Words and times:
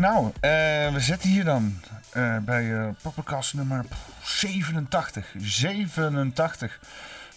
Nou, 0.00 0.26
eh, 0.26 0.50
we 0.92 1.00
zitten 1.00 1.28
hier 1.28 1.44
dan 1.44 1.80
eh, 2.12 2.36
bij 2.38 2.72
eh 2.72 2.88
podcast 3.02 3.54
nummer 3.54 3.84
87. 4.22 5.34
87. 5.38 6.80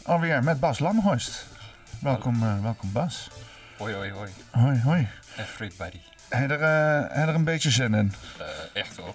Alweer 0.03 0.43
met 0.43 0.59
Bas 0.59 0.79
Lamhorst. 0.79 1.45
Welkom, 1.99 2.61
welkom 2.61 2.91
Bas. 2.91 3.29
Hoi, 3.77 3.93
hoi, 3.93 4.11
hoi. 4.11 4.29
Hoi, 4.51 4.79
hoi. 4.79 5.07
Everybody. 5.37 5.99
Heb 6.29 6.49
je 6.49 6.55
er, 6.55 7.01
heb 7.01 7.25
je 7.25 7.31
er 7.31 7.35
een 7.35 7.43
beetje 7.43 7.71
zin 7.71 7.93
in? 7.93 8.13
Echt 8.73 8.95
wel. 8.95 9.13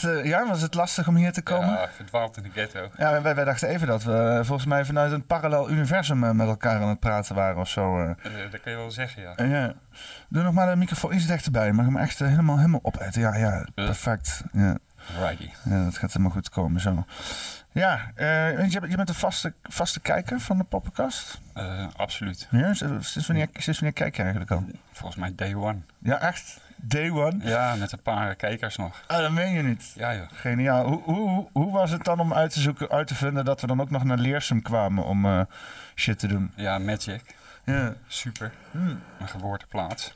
Want 0.00 0.04
eh, 0.18 0.24
ja, 0.24 0.46
was 0.48 0.62
het 0.62 0.74
lastig 0.74 1.08
om 1.08 1.16
hier 1.16 1.32
te 1.32 1.42
komen? 1.42 1.68
Ja, 1.68 1.88
verdwaald 1.96 2.36
in 2.36 2.42
de 2.42 2.50
ghetto. 2.50 2.90
Ja, 2.96 3.22
wij, 3.22 3.34
wij 3.34 3.44
dachten 3.44 3.68
even 3.68 3.86
dat 3.86 4.02
we 4.02 4.12
eh, 4.38 4.46
volgens 4.46 4.66
mij 4.66 4.84
vanuit 4.84 5.12
een 5.12 5.26
parallel 5.26 5.70
universum 5.70 6.24
eh, 6.24 6.30
met 6.30 6.46
elkaar 6.48 6.80
aan 6.82 6.88
het 6.88 7.00
praten 7.00 7.34
waren 7.34 7.60
of 7.60 7.68
zo. 7.68 8.00
Eh, 8.00 8.10
dat 8.50 8.60
kun 8.60 8.70
je 8.70 8.76
wel 8.76 8.90
zeggen, 8.90 9.22
ja. 9.22 9.44
Ja. 9.44 9.72
Doe 10.28 10.42
nog 10.42 10.54
maar 10.54 10.70
de 10.70 10.76
microfoon 10.76 11.12
iets 11.14 11.26
dichterbij. 11.26 11.72
Mag 11.72 11.84
hem 11.84 11.96
echt 11.96 12.18
helemaal, 12.18 12.56
helemaal 12.56 12.80
opeten. 12.82 13.20
Ja, 13.20 13.34
ja, 13.36 13.66
perfect. 13.74 14.42
Ja. 14.52 14.76
Righty. 15.20 15.50
Ja, 15.64 15.84
dat 15.84 15.98
gaat 15.98 16.12
helemaal 16.12 16.32
goed 16.34 16.48
komen 16.48 16.80
zo. 16.80 17.04
Ja, 17.72 18.00
want 18.56 18.72
je, 18.72 18.80
bent- 18.80 18.90
je 18.90 18.96
bent 18.96 19.08
een 19.08 19.14
vaste, 19.14 19.52
vaste 19.62 20.00
kijker 20.00 20.40
van 20.40 20.58
de 20.58 20.64
poppenkast. 20.64 21.40
Absoluut. 21.96 22.48
Ja, 22.50 22.74
sinds 22.74 23.26
wanneer, 23.26 23.48
sinds 23.52 23.78
wanneer 23.80 23.92
kijk 23.98 24.16
je 24.16 24.22
eigenlijk 24.22 24.50
al? 24.50 24.64
Volgens 24.92 25.20
mij 25.20 25.32
day 25.36 25.54
one. 25.54 25.78
Ja, 25.98 26.20
echt? 26.20 26.60
Day 26.84 27.10
one? 27.10 27.36
Ja, 27.42 27.74
met 27.74 27.92
een 27.92 28.02
paar 28.02 28.34
kijkers 28.34 28.76
nog. 28.76 29.00
Ah, 29.06 29.18
dat 29.18 29.30
meen 29.30 29.52
je 29.52 29.62
niet. 29.62 29.92
Ja, 29.94 30.14
joh. 30.14 30.26
Geniaal. 30.32 30.86
Hoe, 30.86 31.02
hoe, 31.02 31.48
hoe- 31.52 31.72
was 31.72 31.90
het 31.90 32.04
dan 32.04 32.20
om 32.20 32.34
uit 32.34 32.52
te 32.52 32.60
zoeken, 32.60 32.90
uit 32.90 33.06
te 33.06 33.14
vinden 33.14 33.44
dat 33.44 33.60
we 33.60 33.66
dan 33.66 33.80
ook 33.80 33.90
nog 33.90 34.04
naar 34.04 34.18
Leersum 34.18 34.62
kwamen 34.62 35.04
om 35.04 35.24
eh, 35.24 35.40
shit 35.94 36.18
te 36.18 36.26
doen? 36.26 36.52
Ja, 36.56 36.78
Magic. 36.78 37.22
Ja. 37.64 37.94
Super. 38.06 38.52
Hmm. 38.70 39.00
Mijn 39.18 39.30
geboorteplaats. 39.30 40.12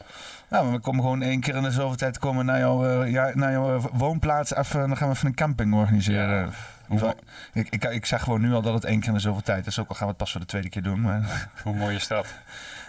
Nou, 0.48 0.64
maar 0.64 0.73
we 0.75 0.81
komen 0.81 1.00
gewoon 1.03 1.23
één 1.23 1.41
keer 1.41 1.55
in 1.55 1.62
de 1.62 1.70
zoveel 1.70 1.97
tijd 1.97 2.19
komen 2.19 2.45
naar 2.47 2.58
jouw, 2.58 3.03
eh, 3.03 3.11
ja, 3.12 3.30
naar 3.34 3.51
jouw 3.53 3.77
eh, 3.77 3.84
woonplaats. 3.92 4.55
Even, 4.55 4.89
dan 4.89 4.97
gaan 4.97 5.08
we 5.08 5.14
even 5.14 5.27
een 5.27 5.34
camping 5.34 5.75
organiseren. 5.75 6.51
Ja. 6.89 7.14
Ik, 7.53 7.69
ik, 7.69 7.84
ik 7.84 8.06
zeg 8.06 8.23
gewoon 8.23 8.41
nu 8.41 8.53
al 8.55 8.62
dat 8.62 8.75
het 8.75 8.84
één 8.84 8.98
keer 8.98 9.08
in 9.08 9.14
de 9.14 9.20
zoveel 9.20 9.42
tijd 9.42 9.67
is. 9.67 9.78
Ook 9.78 9.89
al 9.89 9.95
gaan 9.95 10.05
we 10.05 10.11
het 10.12 10.17
pas 10.23 10.30
voor 10.33 10.41
de 10.41 10.47
tweede 10.47 10.69
keer 10.69 10.83
doen. 10.83 11.01
Maar, 11.01 11.48
Hoe 11.62 11.75
mooi 11.75 11.95
is 11.97 12.06
dat? 12.08 12.27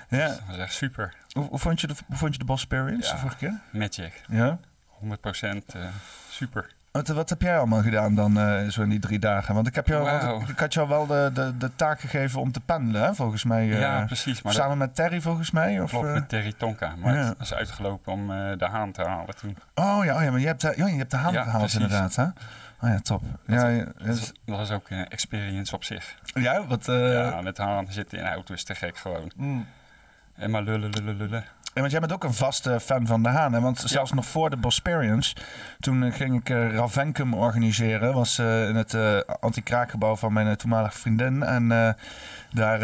ja. 0.10 0.28
Dat 0.28 0.40
was 0.48 0.58
echt 0.58 0.74
super. 0.74 1.14
Hoe, 1.38 1.60
vond 1.60 1.82
je 1.82 1.88
de, 1.88 1.96
vond 2.10 2.34
je 2.34 2.40
de 2.40 2.46
Boss 2.46 2.64
Experience 2.64 3.14
Ja. 3.14 3.18
vorige 3.20 3.38
keer? 3.38 3.60
Magic. 3.72 4.22
Ja. 4.28 4.60
100% 5.04 5.08
eh, 5.74 5.82
super. 6.30 6.76
Wat, 6.92 7.08
wat 7.08 7.30
heb 7.30 7.42
jij 7.42 7.58
allemaal 7.58 7.82
gedaan 7.82 8.16
dan 8.16 8.40
eh, 8.40 8.68
zo 8.68 8.82
in 8.82 8.90
die 8.90 9.00
drie 9.00 9.20
dagen? 9.20 9.56
Want 9.56 9.68
ik, 9.68 9.76
heb 9.76 9.88
jou, 9.88 10.10
ik, 10.42 10.48
ik 10.50 10.60
had 10.60 10.74
jou 10.74 10.88
wel 10.88 11.06
de, 11.08 11.30
de, 11.34 11.58
de 11.58 11.76
taak 11.76 12.00
gegeven 12.00 12.42
om 12.42 12.52
te 12.52 12.60
pendelen, 12.60 13.02
hè, 13.04 13.14
volgens 13.16 13.44
mij. 13.44 13.72
eh, 13.72 13.80
ja, 13.80 14.04
precies. 14.06 14.42
Maar 14.42 14.54
dat 14.54 14.62
samen 14.62 14.78
met 14.78 14.96
Terry, 14.96 15.22
volgens 15.22 15.52
mij? 15.52 15.80
Of, 15.82 15.90
klopt 15.90 16.14
met 16.14 16.30
Terry 16.30 16.54
Tonka. 16.54 16.96
Maar 16.96 17.14
ja. 17.16 17.24
het 17.28 17.40
is 17.40 17.54
uitgelopen 17.54 18.14
om 18.14 18.28
de 18.58 18.68
haan 18.72 18.92
te 18.92 19.02
halen 19.04 19.36
toen. 19.36 19.58
Oh 19.76 20.06
ja, 20.06 20.16
oh 20.16 20.22
ja, 20.24 20.32
maar 20.32 20.40
je 20.40 20.46
hebt, 20.46 20.62
de- 20.62 20.74
ja, 20.76 20.88
je 20.88 20.98
hebt 20.98 21.12
de 21.12 21.18
haan 21.18 21.34
Ja, 21.34 21.44
gehaald 21.44 21.62
precies. 21.62 21.80
inderdaad, 21.82 22.16
hè? 22.16 22.24
Oh 22.82 22.90
ja, 22.90 23.00
top. 23.00 23.22
Ja, 23.48 23.68
ja, 23.68 23.84
Dat 23.84 23.94
was- 24.08 24.32
dat 24.46 24.58
was 24.58 24.72
ook 24.72 24.90
een 24.90 25.08
experience 25.10 25.76
op 25.76 25.84
zich. 25.84 26.16
ja 26.34 26.66
wat... 26.66 26.86
ja, 26.86 27.42
met 27.42 27.58
haan 27.58 27.86
zitten 27.90 28.18
in 28.18 28.24
de 28.24 28.30
auto 28.30 28.54
is 28.54 28.64
te 28.64 28.76
gek 28.76 28.98
gewoon. 28.98 29.32
mm. 29.36 29.66
En 30.38 30.52
maar 30.52 30.64
lullen, 30.64 30.90
lullen, 30.90 31.18
lullen. 31.18 31.44
Ja, 31.74 31.84
want 31.84 31.92
jij 31.92 32.00
bent 32.00 32.14
ook 32.14 32.24
een 32.24 32.34
vaste 32.34 32.80
fan 32.80 33.08
van 33.08 33.24
de 33.24 33.30
Haan. 33.30 33.54
Hè? 33.54 33.62
Want 33.62 33.80
zelfs 33.80 34.12
nog 34.12 34.26
voor 34.26 34.50
de 34.50 34.58
Bosperience, 34.58 35.36
toen 35.80 36.04
eh, 36.04 36.14
ging 36.14 36.40
ik 36.40 36.50
eh, 36.50 36.74
Ravenkum 36.76 37.34
organiseren. 37.34 38.14
was 38.14 38.40
eh, 38.40 38.70
in 38.70 38.76
het 38.76 38.94
eh 38.94 39.18
anti-kraakgebouw 39.40 40.16
van 40.16 40.34
mijn 40.34 40.58
toenmalige 40.58 40.98
vriendin. 40.98 41.44
En 41.44 41.68
daar, 42.52 42.80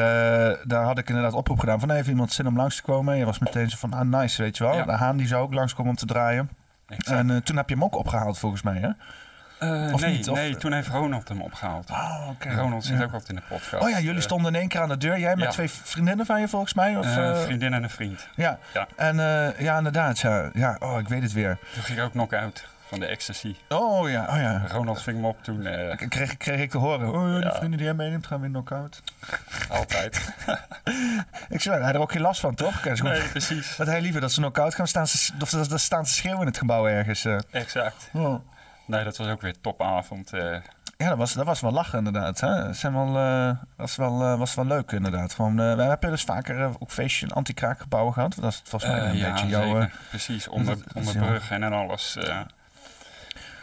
daar 0.68 0.84
had 0.84 0.97
ik 0.97 1.09
inderdaad 1.09 1.34
oproep 1.34 1.59
gedaan 1.59 1.80
van... 1.80 1.91
heeft 1.91 2.08
iemand 2.08 2.31
zin 2.31 2.47
om 2.47 2.56
langs 2.56 2.75
te 2.75 2.81
komen? 2.81 3.14
En 3.14 3.19
je 3.19 3.25
was 3.25 3.40
meteen 3.40 3.70
zo 3.70 3.78
van, 3.78 3.94
ah 3.94 4.06
nice, 4.06 4.41
weet 4.41 4.58
je 4.58 4.64
wel. 4.64 4.75
Ja. 4.75 4.85
De 4.85 4.91
Haan 4.91 5.18
die 5.18 5.28
zou 5.28 5.44
ook 5.44 5.53
langskomen 5.53 5.91
om 5.91 5.97
te 5.97 6.06
draaien. 6.06 6.50
Exact. 6.88 7.30
En 7.30 7.44
toen 7.44 7.58
heb 7.58 7.70
je 7.70 7.75
hem 7.75 7.84
ook 7.84 7.96
opgehaald 7.96 8.40
volgens 8.40 8.62
mij, 8.62 8.78
hè? 8.78 8.90
Of 9.94 10.01
nee, 10.01 10.12
niet, 10.18 10.31
nee, 10.31 10.56
toen 10.57 10.74
heeft 10.74 10.88
Ronald 10.88 11.28
hem 11.28 11.41
opgehaald. 11.41 11.90
Oh. 11.90 12.28
Ronald 12.40 12.84
zit 12.85 12.97
Ja. 12.97 13.03
ook 13.03 13.12
altijd 13.12 13.29
in 13.29 13.35
de 13.35 13.41
podcast. 13.50 13.84
Oh 13.84 13.90
ja, 13.90 14.00
jullie 14.00 14.16
Eh, 14.16 14.22
stonden 14.22 14.53
in 14.53 14.59
één 14.59 14.69
keer 14.69 14.81
aan 14.81 14.90
de 14.90 14.97
deur. 14.97 15.19
Jij 15.19 15.35
met 15.35 15.44
ja. 15.46 15.50
twee 15.51 15.69
vriendinnen 15.69 16.25
van 16.25 16.40
je 16.40 16.47
volgens 16.47 16.74
mij? 16.74 16.97
Of, 16.97 17.18
eh, 17.18 17.41
vriendin 17.41 17.73
en 17.73 17.84
een 17.84 17.90
vriend. 17.90 18.28
ja. 18.35 18.57
Ja. 18.73 18.88
En 18.96 19.16
ja, 19.57 19.78
inderdaad. 19.78 20.19
Ja. 20.19 20.50
ja, 20.53 20.75
oh, 20.79 21.00
ik 21.00 21.07
weet 21.07 21.22
het 21.22 21.31
weer. 21.34 21.57
Toen 21.73 21.84
ging 21.84 21.97
ik 22.00 22.03
ook 22.03 22.12
knock-out 22.12 22.66
van 22.88 23.00
de 23.00 23.06
ecstasy. 23.06 23.56
Oh 23.69 24.09
ja, 24.09 24.25
oh 24.29 24.35
ja. 24.35 24.62
Ronald 24.72 25.02
ving 25.02 25.22
me 25.22 25.28
op 25.28 25.44
toen. 25.44 25.68
K- 25.96 26.09
Kreeg, 26.09 26.38
kreeg 26.38 26.59
ik 26.59 26.69
te 26.69 26.78
horen. 26.78 27.07
Oh 27.13 27.28
ja, 27.28 27.34
die 27.35 27.44
Ja. 27.44 27.52
vrienden 27.56 27.78
die 27.78 27.88
jij 27.88 27.94
meeneemt 27.96 28.28
gaan 28.28 28.40
weer 28.41 28.50
knock-out. 28.50 29.02
altijd. 29.69 30.34
Ik 31.50 31.62
zei, 31.62 31.75
hij 31.75 31.85
had 31.85 31.96
er 31.96 32.02
ook 32.02 32.12
geen 32.12 32.22
last 32.22 32.40
van, 32.40 32.56
toch? 32.56 32.84
Nee, 33.02 33.22
precies. 33.22 33.78
Wat 33.78 33.88
hij 33.88 34.02
liever 34.02 34.22
dat 34.22 34.31
ze 34.31 34.40
knock-out 34.40 34.75
gaan 34.75 34.88
staan. 34.88 35.07
Ze, 35.07 35.31
of 35.41 35.50
dat, 35.50 35.69
dat 35.69 35.79
staan 35.79 36.06
ze 36.06 36.13
schreeuwen 36.13 36.41
in 36.41 36.47
het 36.47 36.57
gebouw 36.57 36.88
ergens. 36.88 37.28
Exact. 37.52 38.09
Oh. 38.13 38.35
Nee, 38.95 39.03
dat 39.03 39.17
was 39.17 39.27
ook 39.27 39.41
weer 39.41 39.61
topavond. 39.61 40.33
eh 40.33 40.55
Ja, 40.97 41.09
dat 41.09 41.17
was, 41.17 41.33
dat 41.33 41.45
was 41.45 41.59
wel 41.61 41.71
lachen 41.71 41.97
inderdaad. 41.97 42.39
Hè? 42.39 42.63
Dat 42.63 42.75
zijn 42.75 42.93
wel, 42.93 43.17
eh, 43.17 43.57
was, 43.75 43.95
wel, 43.95 44.21
eh, 44.21 44.37
was 44.37 44.55
wel 44.55 44.65
leuk 44.65 44.91
inderdaad. 44.91 45.33
Gewoon, 45.33 45.59
eh, 45.59 45.75
we 45.75 45.81
hebben 45.81 46.09
dus 46.09 46.23
vaker 46.23 46.61
eh, 46.61 46.69
ook 46.79 46.91
feestje 46.91 47.25
in 47.25 47.31
anti-kraakgebouwen 47.31 48.13
gehad. 48.13 48.35
Dat 48.39 48.51
is 48.51 48.61
volgens 48.65 48.91
mij 48.91 49.01
eh, 49.01 49.09
een 49.09 49.17
ja, 49.17 49.31
beetje 49.31 49.47
jouw... 49.47 49.79
eh, 49.79 49.85
Precies, 50.09 50.47
onder, 50.47 50.77
dat 50.77 50.95
is 51.03 51.07
onder 51.07 51.25
bruggen 51.27 51.63
en 51.63 51.73
alles. 51.73 52.15
eh. 52.15 52.39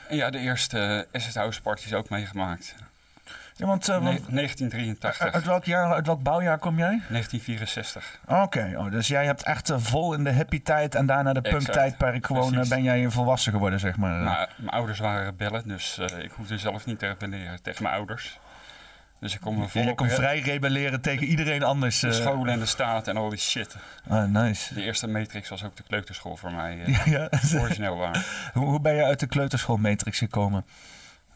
En 0.08 0.16
ja, 0.16 0.30
de 0.30 0.38
eerste 0.38 1.06
Asset 1.12 1.34
House 1.34 1.62
parties 1.62 1.92
ook 1.94 2.08
meegemaakt. 2.08 2.74
Ja, 3.60 3.66
want, 3.66 3.88
eh, 3.88 3.94
want- 3.94 4.28
Ne- 4.28 4.34
1983, 4.34 5.32
uit, 5.32 5.44
welk 5.44 5.65
jaar, 5.65 5.93
uit 5.94 6.06
welk 6.06 6.22
bouwjaar 6.22 6.59
kom 6.59 6.78
jij? 6.78 7.00
1964. 7.09 8.19
Oké, 8.28 8.75
oh, 8.76 8.91
dus 8.91 9.09
jij 9.09 9.25
hebt 9.25 9.43
echt 9.43 9.71
eh, 9.71 9.76
vol 9.78 10.12
in 10.15 10.25
de 10.25 10.31
hippie 10.31 10.62
tijd 10.62 10.94
en 10.94 11.06
daarna 11.06 11.32
de 11.32 11.41
punk 11.41 11.62
tijdperk 11.62 12.26
gewoon 12.26 12.50
Precies. 12.50 12.71
eh, 12.71 12.76
ben 12.76 12.82
jij 12.84 13.10
volwassen 13.10 13.53
geworden, 13.53 13.81
zeg 13.81 13.97
maar. 13.97 14.22
Maar 14.22 14.48
mijn 14.56 14.71
ouders 14.71 14.98
waren 14.98 15.25
rebellen, 15.25 15.62
dus 15.69 15.98
eh, 15.98 16.19
ik 16.25 16.31
hoefde 16.37 16.59
zelf 16.59 16.87
niet 16.87 16.98
te 16.98 17.06
rebelleren 17.06 17.62
tegen 17.62 17.82
mijn 17.82 17.94
ouders. 17.94 18.38
Dus 19.21 19.34
ik 19.34 19.41
kon 19.41 19.69
vrij 20.10 20.41
rebelleren 20.41 21.00
tegen 21.00 21.27
iedereen 21.27 21.62
anders. 21.62 22.00
de 22.00 22.06
eh. 22.09 22.12
scholen 22.15 22.53
en 22.53 22.59
de 22.59 22.66
staat 22.66 23.09
en 23.09 23.16
al 23.16 23.28
die 23.28 23.38
shit. 23.38 23.77
Ah, 24.09 24.25
nice. 24.25 24.75
De 24.75 24.82
eerste 24.82 25.06
Matrix 25.09 25.48
was 25.48 25.65
ook 25.65 25.77
de 25.77 25.82
kleuterschool 25.82 26.37
voor 26.37 26.53
mij. 26.53 26.82
eh, 26.84 27.06
Ja, 27.06 27.28
ja. 27.31 27.59
Origineel 27.60 27.97
waar. 27.97 28.27
hoe, 28.53 28.65
hoe 28.66 28.81
ben 28.81 28.94
je 28.94 29.04
uit 29.04 29.21
de 29.21 29.27
kleuterschoolmatrix 29.27 30.19
gekomen? 30.19 30.65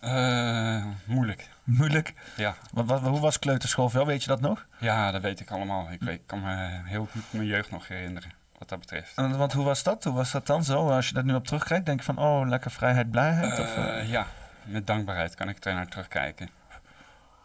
Eh, 0.01 0.85
moeilijk. 1.05 1.49
Moeilijk. 1.65 2.15
Ja. 2.37 2.55
Wat, 2.73 2.85
wat, 2.87 3.01
hoe 3.01 3.21
was 3.21 3.39
kleuterschool 3.39 3.91
jou? 3.91 4.07
Weet 4.07 4.23
je 4.23 4.29
dat 4.29 4.41
nog? 4.41 4.67
ja, 4.79 5.11
dat 5.11 5.23
weet 5.23 5.41
ik 5.41 5.51
allemaal. 5.51 5.91
Ik 5.91 6.01
weet, 6.03 6.21
kan 6.27 6.41
me 6.43 6.81
heel 6.85 7.09
goed 7.13 7.23
mijn 7.31 7.47
jeugd 7.47 7.71
nog 7.71 7.89
herinneren, 7.89 8.31
wat 8.59 8.69
dat 8.69 8.79
betreft. 8.79 9.17
En 9.17 9.37
Want 9.39 9.53
hoe 9.53 9.65
was 9.65 9.83
dat? 9.83 10.05
Hoe 10.05 10.15
was 10.15 10.31
dat 10.31 10.47
dan 10.47 10.65
zo? 10.65 10.91
Als 10.91 11.09
je 11.09 11.15
dat 11.15 11.25
nu 11.25 11.35
op 11.35 11.47
terugkijkt, 11.47 11.87
denk 11.87 11.99
je 11.99 12.05
van, 12.05 12.19
oh, 12.19 12.49
lekker 12.49 12.71
vrijheid, 12.71 13.11
blijheid? 13.11 13.59
of, 13.59 13.77
eh? 13.77 14.01
Eh, 14.01 14.11
ja, 14.11 14.27
met 14.65 14.87
dankbaarheid 14.87 15.35
kan 15.35 15.49
ik 15.49 15.65
er 15.65 15.75
naar 15.75 15.89
terugkijken. 15.89 16.49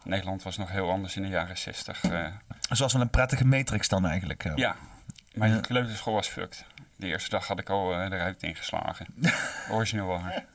Nederland 0.03 0.43
was 0.43 0.57
nog 0.57 0.69
heel 0.71 0.89
anders 0.89 1.15
in 1.15 1.21
de 1.21 1.27
jaren 1.29 1.57
60. 1.57 2.03
eh. 2.03 2.27
Zoals 2.69 2.93
wel 2.93 3.01
een 3.01 3.09
prettige 3.09 3.45
matrix 3.45 3.87
dan 3.87 4.05
eigenlijk. 4.07 4.51
ja, 4.55 4.75
die 5.33 5.59
kleuterschool 5.59 6.13
was 6.13 6.27
fucked. 6.27 6.65
De 6.95 7.07
eerste 7.07 7.29
dag 7.29 7.47
had 7.47 7.59
ik 7.59 7.69
al 7.69 7.93
eh, 7.93 8.03
eruit 8.05 8.43
ingeslagen. 8.43 9.05
Origineel 9.71 10.05
waar. 10.07 10.45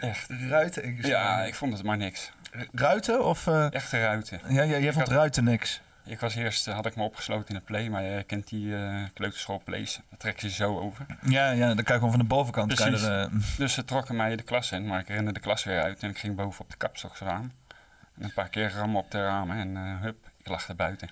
Echt. 0.00 0.30
Ruiten 0.48 0.82
ingeslagen. 0.84 1.40
Ja, 1.40 1.44
ik 1.46 1.54
vond 1.54 1.72
het 1.72 1.82
maar 1.82 1.96
niks. 1.96 2.32
Ruiten 2.72 3.24
of... 3.24 3.46
eh, 3.46 3.72
Echte 3.72 4.00
ruiten. 4.00 4.40
Ja, 4.48 4.62
ja, 4.62 4.78
jij 4.78 4.92
vond 4.92 5.06
had- 5.08 5.16
ruiten 5.16 5.44
niks. 5.44 5.80
Ik 6.04 6.20
was 6.20 6.34
eerst, 6.34 6.68
eh, 6.68 6.74
had 6.74 6.86
ik 6.86 6.96
me 6.96 7.02
opgesloten 7.02 7.48
in 7.48 7.54
de 7.54 7.60
play, 7.64 7.88
maar 7.88 8.02
je 8.02 8.22
kent 8.22 8.48
die 8.48 8.76
eh, 8.76 9.02
kleuterschool 9.14 9.60
plays. 9.64 10.00
Dat 10.10 10.18
trek 10.20 10.40
je 10.40 10.50
zo 10.50 10.78
over. 10.78 11.06
Ja, 11.22 11.50
ja, 11.50 11.66
dan 11.66 11.76
kan 11.84 11.84
je 11.84 11.92
gewoon 11.92 12.10
van 12.10 12.18
de 12.20 12.24
bovenkant... 12.26 12.74
Precies. 12.74 13.02
er, 13.02 13.28
Dus 13.56 13.74
ze 13.74 13.84
trokken 13.84 14.16
mij 14.16 14.36
de 14.36 14.42
klas 14.42 14.72
in, 14.72 14.86
maar 14.86 15.00
ik 15.00 15.08
rende 15.08 15.32
de 15.32 15.40
klas 15.40 15.64
weer 15.64 15.82
uit 15.82 16.02
en 16.02 16.10
ik 16.10 16.18
ging 16.18 16.36
boven 16.36 16.60
op 16.64 16.70
de 16.70 16.76
kapstoksraam. 16.76 17.52
En 18.18 18.24
een 18.24 18.32
paar 18.32 18.48
keer 18.48 18.72
rammen 18.72 19.00
op 19.00 19.10
de 19.10 19.22
ramen 19.22 19.56
en 19.56 19.98
hup, 20.00 20.16
ik 20.38 20.48
lag 20.48 20.68
er 20.68 20.76
buiten. 20.76 21.08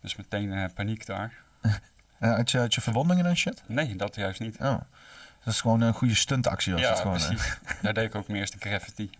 Dus 0.00 0.16
meteen 0.16 0.70
paniek 0.74 1.06
daar. 1.06 1.32
had, 2.18 2.50
je, 2.50 2.58
had 2.58 2.74
je 2.74 2.80
verwondingen 2.80 3.26
en 3.26 3.36
shit? 3.36 3.62
Nee, 3.66 3.96
dat 3.96 4.14
juist 4.14 4.40
niet. 4.40 4.56
Oh. 4.60 4.80
Dat 5.46 5.54
is 5.54 5.60
gewoon 5.60 5.80
een 5.80 5.92
goede 5.94 6.14
stuntactie 6.14 6.72
was 6.72 6.82
ja, 6.82 6.88
het 6.88 6.98
gewoon. 7.00 7.18
hè? 7.18 7.26
precies. 7.26 7.58
Daar 7.82 7.94
deed 7.94 8.04
ik 8.04 8.14
ook 8.14 8.26
mijn 8.26 8.40
eerste 8.40 8.56
graffiti. 8.60 9.10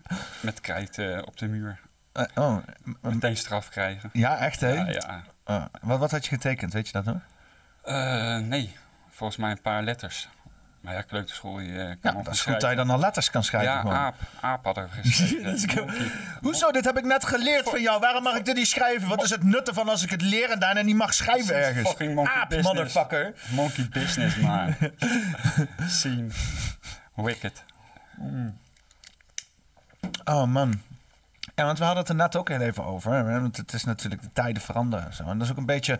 Met 0.41 0.61
krijt 0.61 0.97
eh, 0.97 1.21
op 1.25 1.37
de 1.37 1.47
muur. 1.47 1.79
Eh, 2.11 2.23
oh, 2.35 2.57
Meteen 3.01 3.37
straf 3.37 3.69
krijgen. 3.69 4.09
ja, 4.13 4.37
echt 4.37 4.59
hè? 4.59 4.73
Ja, 4.73 4.89
ja. 4.89 5.23
Oh, 5.45 5.65
wat, 5.81 5.99
wat 5.99 6.11
had 6.11 6.25
je 6.25 6.29
getekend, 6.29 6.73
weet 6.73 6.87
je 6.87 6.93
dat 6.93 7.05
nog? 7.05 7.17
Eh, 7.81 8.37
nee, 8.37 8.75
volgens 9.09 9.37
mij 9.39 9.51
een 9.51 9.61
paar 9.61 9.83
letters. 9.83 10.29
Maar 10.81 10.93
ja, 10.93 11.01
kleuterschool, 11.01 11.59
je 11.59 11.97
kan 12.01 12.15
Ja, 12.15 12.21
dat 12.21 12.33
is 12.33 12.41
goed 12.41 12.59
dat 12.61 12.69
je 12.69 12.75
dan 12.75 12.89
al 12.89 12.99
letters 12.99 13.29
kan 13.29 13.43
schrijven. 13.43 13.71
Ja, 13.71 13.79
gewoon. 13.79 13.95
aap. 13.95 14.15
Aap 14.41 14.65
hadden 14.65 14.83
we 14.83 14.89
geschreven. 15.09 16.11
Hoezo? 16.41 16.71
Dit 16.71 16.85
heb 16.85 16.97
ik 16.97 17.03
net 17.03 17.25
geleerd 17.25 17.69
van 17.69 17.81
jou. 17.81 17.99
Waarom 17.99 18.23
mag 18.23 18.35
ik 18.35 18.45
dit 18.45 18.55
niet 18.55 18.67
schrijven? 18.67 19.07
Wat 19.07 19.23
is 19.23 19.29
het 19.29 19.43
nut 19.43 19.67
ervan 19.67 19.89
als 19.89 20.03
ik 20.03 20.09
het 20.09 20.21
leer 20.21 20.49
en 20.49 20.59
daarna 20.59 20.81
niet 20.81 20.95
mag 20.95 21.13
schrijven 21.13 21.55
ergens? 21.55 21.89
fucking 21.89 22.15
monkey 22.15 22.33
Aap, 22.35 22.49
business. 22.49 22.73
motherfucker. 22.73 23.33
Monkey 23.49 23.87
business, 23.91 24.35
man. 24.35 24.75
Scene. 25.87 26.27
Wicked. 27.15 27.63
Oh 30.25 30.43
man. 30.45 30.81
Ja, 31.55 31.65
want 31.65 31.77
we 31.77 31.83
hadden 31.83 32.01
het 32.03 32.11
er 32.11 32.17
net 32.17 32.35
ook 32.35 32.49
heel 32.49 32.61
even 32.61 32.83
over. 32.83 33.11
Hè? 33.13 33.41
Want 33.41 33.57
het 33.57 33.73
is 33.73 33.83
natuurlijk 33.83 34.21
de 34.21 34.29
tijden 34.33 34.61
veranderen 34.61 35.05
en 35.05 35.13
zo. 35.13 35.23
En 35.23 35.37
dat 35.37 35.47
is 35.47 35.51
ook 35.51 35.57
een 35.59 35.65
beetje. 35.65 35.99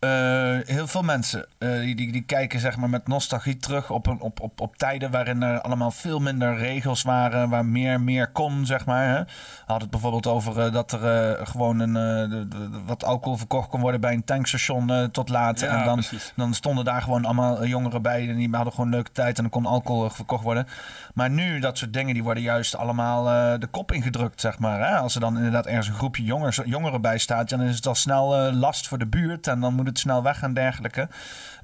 Eh, 0.00 0.74
heel 0.74 0.86
veel 0.86 1.02
mensen 1.02 1.46
eh, 1.58 1.78
die, 1.80 1.94
die, 1.96 2.12
die 2.12 2.22
kijken 2.22 2.60
zeg 2.60 2.76
maar, 2.76 2.88
met 2.90 3.08
nostalgie 3.08 3.56
terug 3.56 3.90
op, 3.90 4.06
een, 4.06 4.20
op, 4.20 4.40
op, 4.40 4.60
op 4.60 4.76
tijden 4.76 5.10
waarin 5.10 5.42
er 5.42 5.60
allemaal 5.60 5.90
veel 5.90 6.18
minder 6.20 6.56
regels 6.56 7.02
waren, 7.02 7.48
waar 7.48 7.64
meer, 7.64 8.00
meer 8.00 8.28
kon, 8.28 8.66
zeg 8.66 8.86
maar. 8.86 9.06
Hè. 9.08 9.18
We 9.24 9.26
hadden 9.58 9.80
het 9.82 9.90
bijvoorbeeld 9.90 10.26
over 10.26 10.60
eh, 10.60 10.72
dat 10.72 10.92
er 10.92 11.46
gewoon 11.46 11.78
een, 11.80 11.92
de- 11.92 12.70
wat 12.86 13.04
alcohol 13.04 13.36
verkocht 13.36 13.68
kon 13.68 13.80
worden 13.80 14.00
bij 14.00 14.12
een 14.12 14.24
tankstation 14.24 15.10
tot 15.12 15.28
laat. 15.28 15.60
Ja, 15.60 15.78
en 15.78 15.84
dan, 15.84 15.94
precies. 15.94 16.32
dan 16.36 16.54
stonden 16.54 16.84
daar 16.84 17.02
gewoon 17.02 17.24
allemaal 17.24 17.64
jongeren 17.64 18.02
bij 18.02 18.28
en 18.28 18.36
die 18.36 18.48
hadden 18.52 18.72
gewoon 18.72 18.90
leuke 18.90 19.12
tijd 19.12 19.36
en 19.36 19.42
dan 19.42 19.52
kon 19.52 19.66
alcohol 19.66 20.10
verkocht 20.10 20.44
worden. 20.44 20.66
Maar 21.14 21.30
nu, 21.30 21.58
dat 21.58 21.78
soort 21.78 21.92
dingen, 21.92 22.14
die 22.14 22.22
worden 22.22 22.42
juist 22.42 22.76
allemaal 22.76 23.28
eh, 23.28 23.60
de 23.60 23.66
kop 23.66 23.92
ingedrukt, 23.92 24.40
zeg 24.40 24.58
maar. 24.58 24.88
Hè? 24.88 24.96
Als 24.96 25.14
er 25.14 25.20
dan 25.20 25.36
inderdaad 25.36 25.66
ergens 25.66 25.88
een 25.88 25.94
groepje 25.94 26.24
jongeren 26.64 27.00
bij 27.00 27.18
staat, 27.18 27.48
dan 27.48 27.62
is 27.62 27.76
het 27.76 27.86
al 27.86 27.94
snel 27.94 28.36
eh, 28.36 28.54
last 28.54 28.88
voor 28.88 28.98
de 28.98 29.06
buurt 29.06 29.46
en 29.46 29.60
dan 29.60 29.74
moet 29.74 29.86
het 29.86 29.98
snel 29.98 30.22
weg 30.22 30.42
en 30.42 30.54
dergelijke. 30.54 31.08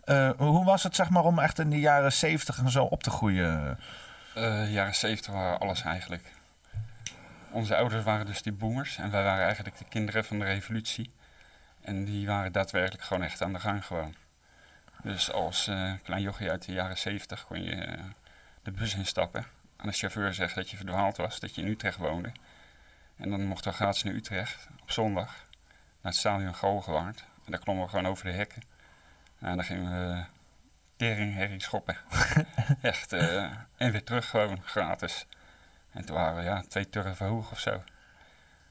Eh, 0.05 0.31
hoe 0.37 0.65
was 0.65 0.83
het, 0.83 0.97
zeg 0.97 1.11
maar, 1.11 1.25
om 1.25 1.39
echt 1.39 1.59
in 1.59 1.71
de 1.71 1.81
jaren 1.81 2.13
zeventig 2.13 2.59
en 2.59 2.71
zo 2.71 2.85
op 2.85 3.03
te 3.03 3.11
groeien? 3.11 3.79
Jaren 4.69 4.95
70 4.95 5.33
waren 5.33 5.59
alles 5.59 5.83
eigenlijk. 5.83 6.33
Onze 7.51 7.77
ouders 7.77 8.05
waren 8.05 8.27
dus 8.27 8.43
die 8.43 8.53
boomers 8.53 8.97
en 8.99 9.11
wij 9.11 9.23
waren 9.23 9.45
eigenlijk 9.45 9.79
de 9.79 9.85
kinderen 9.89 10.25
van 10.25 10.39
de 10.39 10.45
revolutie. 10.45 11.11
En 11.81 12.05
die 12.05 12.27
waren 12.27 12.53
daadwerkelijk 12.53 13.03
gewoon 13.03 13.23
echt 13.23 13.43
aan 13.43 13.53
de 13.53 13.59
gang 13.59 13.85
gewoon. 13.85 14.15
Dus 15.03 15.33
als 15.33 15.71
klein 16.03 16.23
jochie 16.23 16.51
uit 16.51 16.65
de 16.65 16.73
jaren 16.73 16.99
70 16.99 17.45
kon 17.45 17.63
je 17.63 17.99
de 18.67 18.73
bus 18.73 18.95
instappen. 18.95 19.45
Aan 19.77 19.87
de 19.87 19.93
chauffeur 19.93 20.35
zeggen 20.35 20.57
dat 20.57 20.71
je 20.71 20.77
verdwaald 20.77 21.17
was, 21.17 21.41
dat 21.41 21.55
je 21.55 21.63
in 21.63 21.69
Utrecht 21.69 21.97
woonde. 21.97 22.33
En 23.17 23.31
dan 23.31 23.45
mochten 23.47 23.71
we 23.71 23.77
gratis 23.77 24.03
naar 24.03 24.15
Utrecht 24.15 24.69
op 24.83 24.91
zondag. 24.91 25.47
Naar 26.01 26.13
het 26.13 26.17
stadion 26.17 26.55
Galgenwaard. 26.55 27.25
En 27.45 27.51
daar 27.51 27.61
klommen 27.61 27.85
we 27.85 27.91
gewoon 27.91 28.07
over 28.07 28.25
de 28.25 28.33
hekken. 28.33 28.63
En 29.39 29.57
dan 29.57 29.65
gingen 29.65 29.91
we 29.91 30.25
tering 30.97 31.35
herrie 31.35 31.63
schoppen. 31.63 31.97
Echt. 32.83 33.13
eh, 33.13 33.53
en 33.77 33.93
weer 33.93 34.05
terug 34.05 34.29
gewoon 34.31 34.63
gratis. 34.63 35.27
En 35.93 36.05
toen 36.05 36.17
waren 36.17 36.37
we 36.37 36.43
ja, 36.43 36.63
twee 36.69 36.89
turven 36.89 37.27
hoog 37.27 37.51
of 37.51 37.61
zo. 37.61 37.83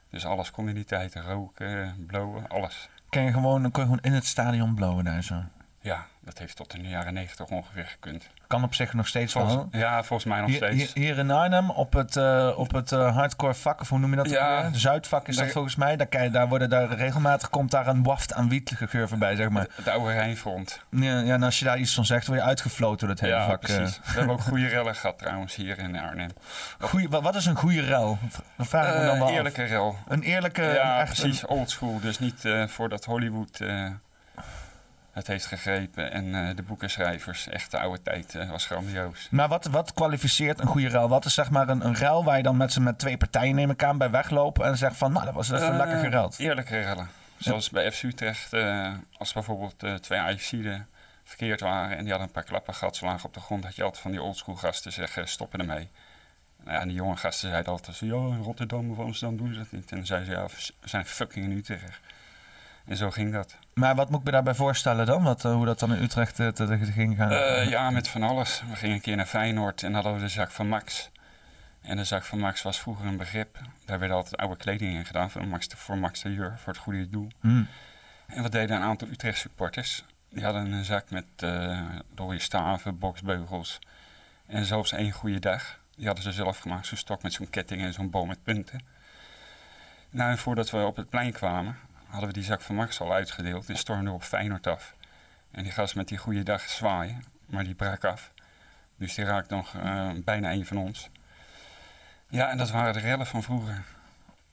Dus 0.09 0.25
alles 0.25 0.51
kon 0.51 0.67
in 0.69 0.75
die 0.75 0.85
tijd. 0.85 1.15
Roken, 1.15 2.05
blowen, 2.05 2.47
alles. 2.47 2.89
Kon 3.09 3.23
je 3.23 3.31
gewoon, 3.31 3.61
dan 3.61 3.71
kon 3.71 3.83
je 3.83 3.89
gewoon 3.89 4.03
in 4.03 4.13
het 4.13 4.25
stadion 4.25 4.75
blowen 4.75 5.03
daar 5.03 5.23
zo. 5.23 5.43
Ja, 5.81 6.07
dat 6.25 6.37
heeft 6.37 6.55
tot 6.55 6.73
in 6.73 6.83
de 6.83 6.89
jaren 6.89 7.13
negentig 7.13 7.47
ongeveer 7.47 7.85
gekund. 7.85 8.29
Kan 8.47 8.63
op 8.63 8.73
zich 8.73 8.93
nog 8.93 9.07
steeds 9.07 9.33
wel. 9.33 9.49
Volgens, 9.49 9.75
ja, 9.77 10.03
volgens 10.03 10.29
mij 10.29 10.39
nog 10.39 10.47
Hier, 10.49 10.55
steeds. 10.57 10.93
hier, 10.93 11.17
in 11.17 11.31
Arnhem 11.31 11.69
op 11.69 11.93
het, 11.93 12.15
eh, 12.15 12.53
op 12.57 12.71
het 12.73 12.91
eh, 12.91 13.15
hardcore 13.15 13.53
vak, 13.53 13.81
of 13.81 13.89
hoe 13.89 13.99
noem 13.99 14.09
je 14.09 14.15
dat? 14.15 14.29
Ja. 14.29 14.69
Zuidvak 14.73 15.27
is 15.27 15.35
dat 15.35 15.51
volgens 15.51 15.75
mij. 15.75 15.95
Daar, 15.95 16.07
kan 16.07 16.23
je- 16.23 16.29
daar 16.29 16.47
worden 16.47 16.69
daar 16.69 16.87
regelmatig 16.95 17.49
komt 17.49 17.71
daar 17.71 17.87
een 17.87 18.03
waft 18.03 18.33
aan 18.33 18.49
wietige 18.49 18.87
geur 18.87 19.07
voorbij, 19.07 19.35
zeg 19.35 19.49
maar. 19.49 19.67
Het 19.75 19.87
oude 19.87 20.11
Rijnfront. 20.13 20.79
Ja, 20.89 21.19
ja, 21.19 21.33
en 21.33 21.43
als 21.43 21.59
je 21.59 21.65
daar 21.65 21.77
iets 21.77 21.93
van 21.93 22.05
zegt, 22.05 22.27
word 22.27 22.39
je 22.39 22.45
uitgefloten 22.45 22.99
door 22.99 23.09
het 23.09 23.19
hele 23.19 23.33
Ja, 23.33 23.45
vak. 23.45 23.63
eh. 23.63 23.75
precies. 23.75 23.99
We 24.05 24.11
hebben 24.11 24.33
ook 24.33 24.41
goede 24.41 24.67
rellen 24.67 24.95
gehad 24.95 25.17
trouwens 25.17 25.55
hier 25.55 25.77
in 25.79 25.99
Arnhem. 25.99 26.29
Goeie, 26.79 27.09
wat, 27.09 27.21
wat 27.23 27.35
is 27.35 27.45
een 27.45 27.55
goede 27.55 27.81
rel? 27.81 28.17
Dat 28.57 28.67
vraag 28.67 28.87
ik 28.93 28.99
me 28.99 29.05
dan 29.05 29.17
wel 29.17 29.27
af. 29.27 29.33
eerlijke 29.33 29.63
rel. 29.63 29.95
Een 30.07 30.21
eerlijke, 30.23 30.61
ja, 30.63 30.99
echt 30.99 31.19
precies. 31.19 31.45
Old 31.45 31.69
school. 31.69 31.99
Dus 31.99 32.19
niet 32.19 32.45
eh, 32.45 32.67
voordat 32.67 33.05
Hollywood 33.05 33.59
eh, 33.59 33.85
het 35.15 35.27
heeft 35.27 35.45
gegrepen. 35.45 36.11
En 36.11 36.35
eh, 36.35 36.55
de 36.55 36.63
boekenschrijvers. 36.63 37.47
Echt 37.47 37.71
de 37.71 37.79
oude 37.79 38.01
tijd 38.01 38.35
eh, 38.35 38.49
was 38.49 38.65
grandioos. 38.65 39.27
Maar 39.31 39.47
wat, 39.47 39.65
wat 39.65 39.93
kwalificeert 39.93 40.59
een 40.59 40.67
goede 40.67 40.89
ruil? 40.89 41.09
Wat 41.09 41.25
is 41.25 41.33
zeg 41.33 41.49
maar 41.49 41.69
een, 41.69 41.85
een 41.85 41.95
ruil 41.95 42.23
waar 42.23 42.37
je 42.37 42.43
dan 42.43 42.57
met 42.57 42.73
z'n 42.73 42.83
met 42.83 42.99
twee 42.99 43.17
partijen 43.17 43.55
neem 43.55 43.69
ik 43.69 43.83
aan 43.83 43.97
bij 43.97 44.09
weglopen 44.09 44.65
en 44.65 44.77
zegt 44.77 44.97
van, 44.97 45.11
nou, 45.11 45.25
dat 45.25 45.33
was 45.33 45.51
even 45.51 45.71
Eh, 45.71 45.77
lekker 45.77 45.97
geruild. 45.97 46.39
Eerlijke 46.39 46.79
rellen. 46.79 47.09
Zoals 47.37 47.69
bij 47.69 47.91
FC 47.91 48.03
Utrecht. 48.03 48.53
als 49.17 49.33
bijvoorbeeld 49.33 49.83
twee 50.01 50.19
Ajaxiden 50.19 50.87
verkeerd 51.23 51.59
waren. 51.59 51.97
En 51.97 52.03
die 52.03 52.09
hadden 52.09 52.27
een 52.27 52.33
paar 52.33 52.43
klappen 52.43 52.73
gehad. 52.73 52.95
Zo 52.95 53.05
laag 53.05 53.25
op 53.25 53.33
de 53.33 53.39
grond. 53.39 53.63
Had 53.63 53.75
je 53.75 53.83
altijd 53.83 54.01
van 54.01 54.11
die 54.11 54.21
oldschool 54.21 54.55
gasten 54.55 54.91
zeggen 54.91 55.27
stoppen 55.27 55.59
ermee. 55.59 55.89
Nou 56.63 56.81
en 56.81 56.87
die 56.87 56.97
jonge 56.97 57.15
gasten 57.15 57.49
zeiden 57.49 57.71
altijd 57.71 57.97
zo, 57.97 58.05
ja, 58.05 58.35
in 58.35 58.41
Rotterdam 58.43 58.91
of 58.91 58.99
Amsterdam 58.99 59.37
doen 59.37 59.53
ze 59.53 59.59
dat 59.59 59.71
niet. 59.71 59.91
En 59.91 59.97
dan 59.97 60.05
zeiden 60.05 60.27
ze, 60.29 60.33
ja, 60.33 60.45
we 60.81 60.89
zijn 60.89 61.05
fucking 61.05 61.45
in 61.45 61.57
Utrecht. 61.57 61.99
En 62.85 62.97
zo 62.97 63.11
ging 63.11 63.33
dat. 63.33 63.57
Maar 63.79 63.95
wat 63.95 64.09
moet 64.09 64.19
ik 64.19 64.25
me 64.25 64.31
daarbij 64.31 64.53
voorstellen 64.53 65.05
dan? 65.05 65.23
Wat, 65.23 65.45
eh, 65.45 65.53
hoe 65.53 65.65
dat 65.65 65.79
dan 65.79 65.93
in 65.93 66.03
Utrecht 66.03 66.39
eh, 66.39 66.47
te- 66.47 66.65
te- 66.67 66.91
ging 66.91 67.17
gaan? 67.17 67.31
Eh, 67.31 67.69
ja, 67.69 67.89
met 67.89 68.07
van 68.07 68.23
alles. 68.23 68.63
We 68.69 68.75
gingen 68.75 68.95
een 68.95 69.01
keer 69.01 69.15
naar 69.15 69.25
Feyenoord 69.25 69.83
en 69.83 69.93
hadden 69.93 70.13
we 70.13 70.19
de 70.19 70.27
zak 70.27 70.51
van 70.51 70.67
Max. 70.67 71.09
En 71.81 71.97
de 71.97 72.03
zak 72.03 72.23
van 72.23 72.39
Max 72.39 72.61
was 72.61 72.79
vroeger 72.79 73.05
een 73.05 73.17
begrip. 73.17 73.57
Daar 73.85 73.99
werd 73.99 74.11
altijd 74.11 74.37
oude 74.37 74.55
kleding 74.57 74.95
in 74.95 75.05
gedaan 75.05 75.29
voor 75.31 75.47
Max, 75.47 75.67
de, 75.67 75.77
voor 75.77 75.97
Max 75.97 76.21
de 76.21 76.33
Jur, 76.33 76.53
voor 76.57 76.73
het 76.73 76.81
goede 76.81 77.09
doel. 77.09 77.27
Hm. 77.41 77.63
En 78.27 78.41
wat 78.41 78.51
deden 78.51 78.75
een 78.75 78.81
aantal 78.81 79.07
Utrecht 79.07 79.39
supporters? 79.39 80.03
Die 80.29 80.43
hadden 80.43 80.71
een 80.71 80.85
zak 80.85 81.09
met 81.09 81.25
uh, 81.43 81.79
dode 82.13 82.39
staven, 82.39 82.99
boksbeugels 82.99 83.79
en 84.47 84.65
zelfs 84.65 84.91
één 84.91 85.11
goede 85.11 85.39
dag. 85.39 85.79
Die 85.95 86.05
hadden 86.05 86.23
ze 86.23 86.31
zelf 86.31 86.57
gemaakt, 86.59 86.85
zo'n 86.87 86.97
stok 86.97 87.23
met 87.23 87.33
zo'n 87.33 87.49
ketting 87.49 87.81
en 87.81 87.93
zo'n 87.93 88.09
boom 88.09 88.27
met 88.27 88.43
punten. 88.43 88.83
Nou, 90.09 90.31
en 90.31 90.37
voordat 90.37 90.69
we 90.69 90.77
op 90.85 90.95
het 90.95 91.09
plein 91.09 91.31
kwamen, 91.31 91.77
hadden 92.15 92.33
we 92.33 92.39
die 92.39 92.47
zak 92.49 92.61
van 92.61 92.75
Max 92.75 93.01
al 93.01 93.13
uitgedeeld 93.13 93.69
en 93.69 93.77
stormden 93.77 94.07
we 94.09 94.13
op 94.15 94.23
Feyenoord 94.23 94.67
af. 94.67 94.93
En 95.51 95.63
die 95.63 95.71
gast 95.71 95.95
met 95.95 96.07
die 96.07 96.17
goede 96.17 96.43
dag 96.43 96.61
zwaaien, 96.61 97.23
maar 97.45 97.63
die 97.63 97.75
brak 97.75 98.03
af. 98.03 98.31
Dus 98.97 99.13
die 99.15 99.25
raakte 99.25 99.55
nog 99.55 99.73
uh, 99.73 100.09
bijna 100.15 100.49
één 100.49 100.65
van 100.65 100.77
ons. 100.77 101.09
Ja, 102.29 102.49
en 102.49 102.57
dat 102.57 102.71
waren 102.71 102.93
de 102.93 102.99
rellen 102.99 103.25
van 103.25 103.43
vroeger. 103.43 103.83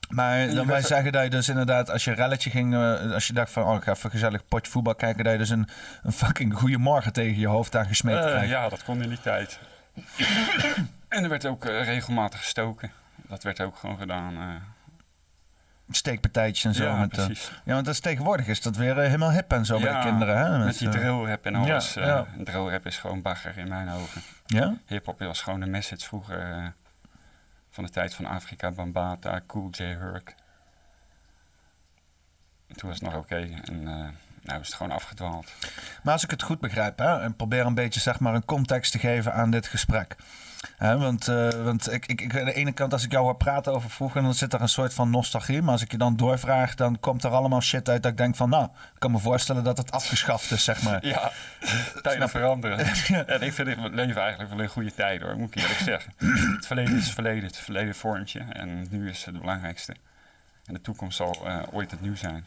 Maar 0.09 0.49
dan 0.49 0.67
wij 0.67 0.81
zeggen 0.81 1.11
dat 1.11 1.23
je 1.23 1.29
dus 1.29 1.49
inderdaad, 1.49 1.89
als 1.89 2.03
je 2.03 2.09
een 2.09 2.15
relletje 2.15 2.49
ging, 2.49 2.73
eh, 2.73 3.11
als 3.11 3.27
je 3.27 3.33
dacht 3.33 3.51
van, 3.51 3.63
oh, 3.63 3.75
ik 3.75 3.83
ga 3.83 3.91
even 3.91 4.05
een 4.05 4.11
gezellig 4.11 4.45
potje 4.45 4.71
voetbal 4.71 4.95
kijken, 4.95 5.23
dat 5.23 5.33
je 5.33 5.39
dus 5.39 5.49
een, 5.49 5.67
een 6.03 6.11
fucking 6.11 6.53
goede 6.53 6.77
morgen 6.77 7.13
tegen 7.13 7.39
je 7.39 7.47
hoofd 7.47 7.75
aangesmeed 7.75 8.15
Eh, 8.15 8.21
krijgt. 8.21 8.49
ja, 8.49 8.69
dat 8.69 8.83
kon 8.83 9.01
in 9.01 9.09
die 9.09 9.21
tijd. 9.21 9.59
en 11.09 11.23
er 11.23 11.29
werd 11.29 11.45
ook 11.45 11.65
eh, 11.65 11.83
regelmatig 11.83 12.39
gestoken. 12.39 12.91
Dat 13.15 13.43
werd 13.43 13.61
ook 13.61 13.77
gewoon 13.77 13.97
gedaan. 13.97 14.61
Steekpartijtjes 15.89 16.65
en 16.65 16.73
zo. 16.73 16.83
ja, 16.83 16.95
met, 16.95 17.17
eh, 17.17 17.27
ja, 17.63 17.73
want 17.73 17.85
dat 17.85 17.93
is 17.93 17.99
tegenwoordig 17.99 18.47
is 18.47 18.61
dat 18.61 18.75
weer 18.75 18.97
eh, 18.97 19.05
helemaal 19.05 19.31
hip 19.31 19.51
en 19.51 19.65
zo 19.65 19.79
bij 19.79 19.93
de 19.93 19.99
kinderen. 19.99 20.37
Hè? 20.37 20.65
Met 20.65 20.77
die 20.77 20.87
eh, 20.87 20.93
drillrap 20.93 21.45
en 21.45 21.55
alles. 21.55 21.93
ja, 21.93 22.05
ja. 22.05 22.27
Drillrap 22.43 22.85
is 22.85 22.97
gewoon 22.97 23.21
bagger 23.21 23.57
in 23.57 23.67
mijn 23.67 23.89
ogen. 23.89 24.21
ja? 24.45 24.77
Hip-hop 24.85 25.19
was 25.19 25.41
gewoon 25.41 25.59
de 25.59 25.65
message 25.65 26.05
vroeger. 26.05 26.73
van 27.69 27.83
de 27.83 27.89
tijd 27.89 28.13
van 28.13 28.25
Afrika, 28.25 28.71
Bambata, 28.71 29.41
Cool 29.47 29.69
J 29.71 29.83
Herc. 29.83 30.35
En 32.67 32.75
Toen 32.75 32.89
was 32.89 32.99
het 32.99 33.09
nog 33.09 33.21
oké. 33.21 33.47
En 33.63 33.83
nou 34.43 34.59
is 34.59 34.67
het 34.67 34.75
gewoon 34.75 34.91
afgedwaald. 34.91 35.51
Maar 36.03 36.13
als 36.13 36.23
ik 36.23 36.31
het 36.31 36.41
goed 36.41 36.59
begrijp, 36.59 36.97
hè, 36.97 37.21
en 37.21 37.35
probeer 37.35 37.65
een 37.65 37.73
beetje 37.73 37.99
zeg 37.99 38.19
maar, 38.19 38.35
een 38.35 38.45
context 38.45 38.91
te 38.91 38.99
geven 38.99 39.33
aan 39.33 39.51
dit 39.51 39.67
gesprek. 39.67 40.15
Hè, 40.77 40.97
want 40.97 41.27
eh, 41.27 41.49
want 41.49 41.91
ik, 41.91 42.05
ik, 42.05 42.21
ik, 42.21 42.39
aan 42.39 42.45
de 42.45 42.53
ene 42.53 42.71
kant, 42.71 42.93
als 42.93 43.03
ik 43.03 43.11
jou 43.11 43.23
hoor 43.23 43.35
praten 43.35 43.73
over 43.73 43.89
vroeger, 43.89 44.21
dan 44.21 44.33
zit 44.33 44.53
er 44.53 44.61
een 44.61 44.69
soort 44.69 44.93
van 44.93 45.09
nostalgie. 45.09 45.61
Maar 45.61 45.71
als 45.71 45.81
ik 45.81 45.91
je 45.91 45.97
dan 45.97 46.15
doorvraag, 46.15 46.75
dan 46.75 46.99
komt 46.99 47.23
er 47.23 47.31
allemaal 47.31 47.61
shit 47.61 47.89
uit 47.89 48.03
dat 48.03 48.11
ik 48.11 48.17
denk 48.17 48.35
van, 48.35 48.49
nou, 48.49 48.63
ik 48.65 48.99
kan 48.99 49.11
me 49.11 49.19
voorstellen 49.19 49.63
dat 49.63 49.77
het 49.77 49.91
afgeschaft 49.91 50.51
is, 50.51 50.63
zeg 50.63 50.81
maar. 50.81 51.05
Ja, 51.13 51.31
tijden 52.01 52.29
veranderen. 52.29 52.77
En 53.27 53.41
ik 53.41 53.53
vind 53.53 53.67
het 53.67 53.93
leven 53.93 54.21
eigenlijk 54.21 54.49
wel 54.49 54.59
een 54.59 54.69
goede 54.69 54.93
tijd 54.93 55.21
hoor, 55.21 55.37
moet 55.37 55.55
ik 55.55 55.61
eerlijk 55.61 55.79
zeggen. 55.79 56.13
Het 56.55 56.67
verleden 56.67 56.97
is 56.97 57.11
verleden, 57.11 57.43
het 57.43 57.57
verleden 57.57 57.95
vormt 57.95 58.31
je 58.31 58.39
en 58.39 58.87
nu 58.89 59.09
is 59.09 59.25
het 59.25 59.39
belangrijkste. 59.39 59.95
En 60.65 60.73
de 60.73 60.81
toekomst 60.81 61.17
zal 61.17 61.37
eh, 61.45 61.61
ooit 61.71 61.91
het 61.91 62.01
nieuw 62.01 62.15
zijn. 62.15 62.45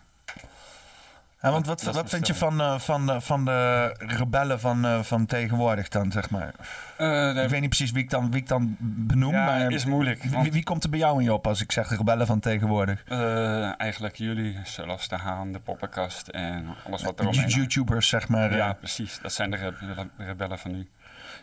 Ja, 1.42 1.50
want 1.50 1.66
wat, 1.66 1.82
wat 1.82 2.08
vind 2.08 2.26
je 2.26 2.34
van, 2.34 2.60
eh, 2.60 2.78
van, 2.78 3.06
de- 3.06 3.20
van 3.20 3.44
de 3.44 3.94
rebellen 3.98 4.60
van, 4.60 4.84
eh, 4.84 5.02
van 5.02 5.26
tegenwoordig 5.26 5.88
dan, 5.88 6.12
zeg 6.12 6.30
maar? 6.30 6.54
Eh, 6.96 7.42
Ik 7.42 7.48
weet 7.50 7.60
niet 7.60 7.68
precies 7.68 7.90
wie 7.90 8.02
ik 8.02 8.10
dan, 8.10 8.30
wie 8.30 8.40
ik 8.40 8.48
dan 8.48 8.76
benoem, 8.80 9.32
ja, 9.34 9.44
maar 9.44 9.70
is 9.72 9.84
moeilijk. 9.84 10.22
wie, 10.22 10.30
Want 10.32 10.52
wie 10.52 10.62
komt 10.64 10.84
er 10.84 10.90
bij 10.90 10.98
jou 10.98 11.18
in 11.18 11.24
je 11.24 11.32
op 11.32 11.46
als 11.46 11.60
ik 11.60 11.72
zeg 11.72 11.88
rebellen 11.96 12.26
van 12.26 12.40
tegenwoordig? 12.40 13.02
eh, 13.08 13.80
eigenlijk 13.80 14.16
jullie, 14.16 14.58
zoals 14.64 15.08
de 15.08 15.16
Haan, 15.16 15.52
de 15.52 15.58
Poppenkast 15.58 16.28
en 16.28 16.66
alles 16.86 17.02
wat 17.02 17.20
er 17.20 17.26
omheen 17.28 17.48
YouTubers, 17.48 18.08
zeg 18.08 18.28
maar. 18.28 18.50
eh, 18.50 18.56
Ja, 18.56 18.72
precies. 18.72 19.18
Dat 19.22 19.32
zijn 19.32 19.50
de 19.50 19.56
rebe- 19.56 20.08
rebellen 20.16 20.58
van 20.58 20.70
nu. 20.72 20.88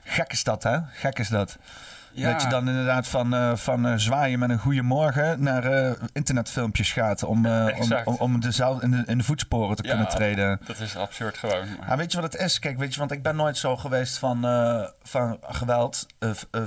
Gek 0.04 0.32
is 0.32 0.44
dat, 0.44 0.64
hè? 0.64 0.78
Gek 0.92 1.20
is 1.20 1.28
dat. 1.30 1.58
Ja. 2.14 2.32
Dat 2.32 2.42
je 2.42 2.48
dan 2.48 2.68
inderdaad 2.70 3.08
van, 3.08 3.34
eh, 3.34 3.56
van 3.56 3.88
eh, 3.88 3.94
zwaaien 3.96 4.40
met 4.40 4.50
een 4.50 4.58
goede 4.60 4.82
morgen 4.82 5.44
naar 5.44 5.64
eh, 5.66 5.92
internetfilmpjes 6.14 6.92
gaat. 6.92 7.24
Om, 7.24 7.46
om, 7.48 7.94
om, 8.06 8.16
om 8.20 8.34
in, 8.34 8.92
de, 8.92 9.04
in 9.06 9.18
de 9.18 9.24
voetsporen 9.24 9.76
te 9.76 9.84
Ja. 9.84 9.90
kunnen 9.90 10.08
treden. 10.10 10.60
Dat 10.66 10.80
is 10.80 10.96
absurd 10.98 11.38
gewoon. 11.38 11.66
maar- 11.80 11.90
Ja, 11.90 11.98
weet 11.98 12.12
je 12.12 12.22
wat 12.22 12.34
het 12.34 12.42
is? 12.42 12.60
Kijk, 12.60 12.78
weet 12.78 12.94
je, 12.94 13.00
want 13.00 13.12
ik 13.12 13.24
ben 13.24 13.36
nooit 13.36 13.58
zo 13.58 13.78
geweest 13.78 14.18
van, 14.18 14.42
van 15.04 15.38
geweld, 15.42 16.06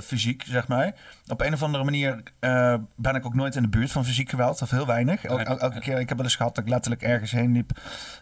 fysiek, 0.03 0.43
zeg 0.47 0.67
maar. 0.67 0.93
Op 1.29 1.41
een 1.41 1.53
of 1.53 1.63
andere 1.63 1.83
manier 1.83 2.23
eh, 2.39 2.73
ben 2.95 3.15
ik 3.15 3.25
ook 3.25 3.33
nooit 3.35 3.55
in 3.55 3.61
de 3.61 3.67
buurt 3.67 3.91
van 3.91 4.05
fysiek 4.05 4.29
geweld, 4.29 4.61
of 4.61 4.69
heel 4.69 4.85
weinig. 4.85 5.23
El- 5.23 5.39
el- 5.39 5.59
elke 5.59 5.79
keer, 5.79 5.99
ik 5.99 6.07
heb 6.09 6.17
wel 6.17 6.25
eens 6.25 6.35
gehad 6.35 6.55
dat 6.55 6.63
ik 6.63 6.69
letterlijk 6.69 7.01
ergens 7.03 7.31
heen 7.31 7.51
liep 7.51 7.71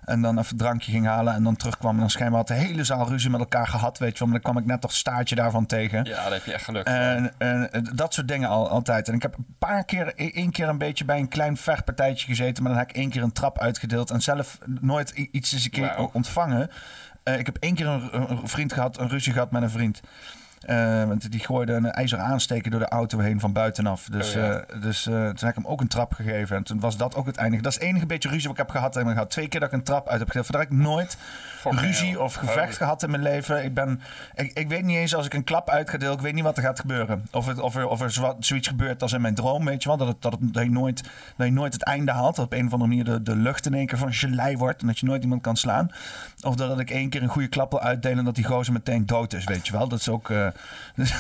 en 0.05 0.21
dan 0.21 0.37
even 0.39 0.51
een 0.51 0.57
drankje 0.57 0.91
ging 0.91 1.05
halen 1.05 1.33
en 1.33 1.43
dan 1.43 1.55
terugkwam. 1.55 1.93
En 1.93 1.99
dan 1.99 2.09
schijnbaar 2.09 2.37
had 2.39 2.47
de 2.47 2.53
hele 2.53 2.83
zaal 2.83 3.07
ruzie 3.07 3.29
met 3.29 3.39
elkaar 3.39 3.67
gehad, 3.67 3.97
weet 3.97 4.11
je 4.13 4.19
wel. 4.19 4.27
Maar 4.27 4.41
dan 4.41 4.51
kwam 4.51 4.63
ik 4.63 4.69
net 4.69 4.81
toch 4.81 4.91
staartje 4.93 5.35
daarvan 5.35 5.65
tegen. 5.65 6.03
Ja, 6.05 6.23
daar 6.23 6.31
heb 6.33 6.45
je 6.45 6.53
echt 6.53 6.63
geluk. 6.63 6.85
En, 6.85 7.31
en, 7.37 7.71
en 7.71 7.83
dat 7.95 8.13
soort 8.13 8.27
dingen 8.27 8.49
al, 8.49 8.69
altijd. 8.69 9.07
En 9.07 9.13
ik 9.13 9.21
heb 9.21 9.37
een 9.37 9.55
paar 9.59 9.85
keer, 9.85 10.13
e- 10.15 10.29
één 10.33 10.51
keer 10.51 10.69
een 10.69 10.77
beetje 10.77 11.05
bij 11.05 11.19
een 11.19 11.27
klein 11.27 11.57
vechtpartijtje 11.57 12.27
gezeten. 12.27 12.63
Maar 12.63 12.71
dan 12.71 12.81
heb 12.81 12.89
ik 12.89 12.95
één 12.95 13.09
keer 13.09 13.23
een 13.23 13.31
trap 13.33 13.59
uitgedeeld. 13.59 14.09
En 14.11 14.21
zelf 14.21 14.57
nooit 14.81 15.09
iets 15.09 15.53
eens 15.53 15.63
een 15.63 15.69
keer 15.71 16.09
ontvangen. 16.13 16.69
Eh, 17.23 17.39
ik 17.39 17.45
heb 17.45 17.57
één 17.59 17.75
keer 17.75 17.87
een, 17.87 18.09
een 18.31 18.47
vriend 18.47 18.73
gehad, 18.73 18.99
een 18.99 19.09
ruzie 19.09 19.33
gehad 19.33 19.51
met 19.51 19.61
een 19.61 19.69
vriend. 19.69 20.01
Eh, 20.65 21.03
want 21.03 21.31
die 21.31 21.39
gooide 21.39 21.73
een 21.73 21.91
ijzer 21.91 22.19
aansteken 22.19 22.71
door 22.71 22.79
de 22.79 22.87
auto 22.87 23.19
heen 23.19 23.39
van 23.39 23.53
buitenaf. 23.53 24.07
Dus, 24.11 24.27
Oh 24.27 24.33
ja. 24.41 24.53
eh, 24.53 24.81
dus 24.81 25.07
eh, 25.07 25.13
toen 25.13 25.23
heb 25.47 25.49
ik 25.49 25.55
hem 25.55 25.67
ook 25.67 25.81
een 25.81 25.87
trap 25.87 26.13
gegeven. 26.13 26.55
En 26.55 26.63
toen 26.63 26.79
was 26.79 26.97
dat 26.97 27.15
ook 27.15 27.25
het 27.25 27.35
eindige. 27.37 27.61
Dat 27.63 27.71
is 27.71 27.77
het 27.79 27.87
enige 27.87 28.05
beetje 28.05 28.29
ruzie 28.29 28.43
wat 28.49 28.51
ik 28.59 28.65
heb 28.65 28.69
gehad. 28.75 28.95
En 28.95 29.07
ik 29.07 29.17
had 29.17 29.29
twee 29.29 29.47
keer 29.47 29.59
dat 29.59 29.69
ik 29.69 29.75
een 29.75 29.83
trap 29.83 30.09
uit 30.09 30.19
heb 30.19 30.27
gedeeld. 30.27 30.45
Verder 30.45 30.61
heb 30.63 30.71
ik 30.71 30.77
nooit 30.77 31.17
ruzie 31.63 32.09
hell. 32.11 32.17
of 32.19 32.33
gevecht 32.33 32.71
Oh. 32.71 32.77
gehad 32.77 33.03
in 33.03 33.09
mijn 33.09 33.21
leven. 33.23 33.63
Ik, 33.63 33.73
ben, 33.73 34.01
ik, 34.35 34.51
ik 34.53 34.67
weet 34.67 34.83
niet 34.83 34.97
eens 34.97 35.15
als 35.15 35.25
ik 35.25 35.33
een 35.33 35.43
klap 35.43 35.69
uit 35.69 35.89
ga 35.89 35.97
delen, 35.97 36.13
ik 36.13 36.19
weet 36.21 36.33
niet 36.33 36.43
wat 36.43 36.57
er 36.57 36.63
gaat 36.63 36.79
gebeuren. 36.79 37.25
Of, 37.31 37.45
het, 37.45 37.59
of 37.59 37.75
er, 37.75 37.87
of 37.87 38.01
er 38.01 38.11
zo- 38.11 38.35
zoiets 38.39 38.67
gebeurt 38.67 39.01
als 39.01 39.13
in 39.13 39.21
mijn 39.21 39.35
droom, 39.35 39.65
weet 39.65 39.83
je 39.83 39.89
wel. 39.89 39.97
Dat, 39.97 40.07
het, 40.07 40.21
dat, 40.21 40.31
het, 40.31 40.53
dat, 40.53 40.63
je, 40.63 40.69
nooit, 40.71 41.03
dat 41.37 41.47
je 41.47 41.53
nooit 41.53 41.73
het 41.73 41.83
einde 41.83 42.11
haalt. 42.11 42.35
Dat 42.35 42.45
op 42.45 42.53
een 42.53 42.65
of 42.65 42.71
andere 42.73 42.89
manier 42.89 43.03
de, 43.05 43.21
de 43.21 43.35
lucht 43.35 43.65
in 43.65 43.73
één 43.73 43.85
keer 43.85 43.97
van 43.97 44.13
gelei 44.13 44.57
wordt. 44.57 44.81
En 44.81 44.87
dat 44.87 44.99
je 44.99 45.05
nooit 45.05 45.23
iemand 45.23 45.41
kan 45.41 45.57
slaan. 45.57 45.91
Of 46.41 46.55
dat 46.55 46.79
ik 46.79 46.89
één 46.89 47.09
keer 47.09 47.23
een 47.23 47.29
goede 47.29 47.47
klap 47.47 47.71
wil 47.71 47.81
uitdelen 47.81 48.17
en 48.17 48.25
dat 48.25 48.35
die 48.35 48.45
gozer 48.45 48.73
meteen 48.73 49.05
dood 49.05 49.33
is, 49.33 49.43
weet 49.43 49.67
je 49.67 49.73
wel. 49.73 49.87
Dat 49.87 49.99
is 49.99 50.09
ook... 50.09 50.31
dus, 50.95 51.13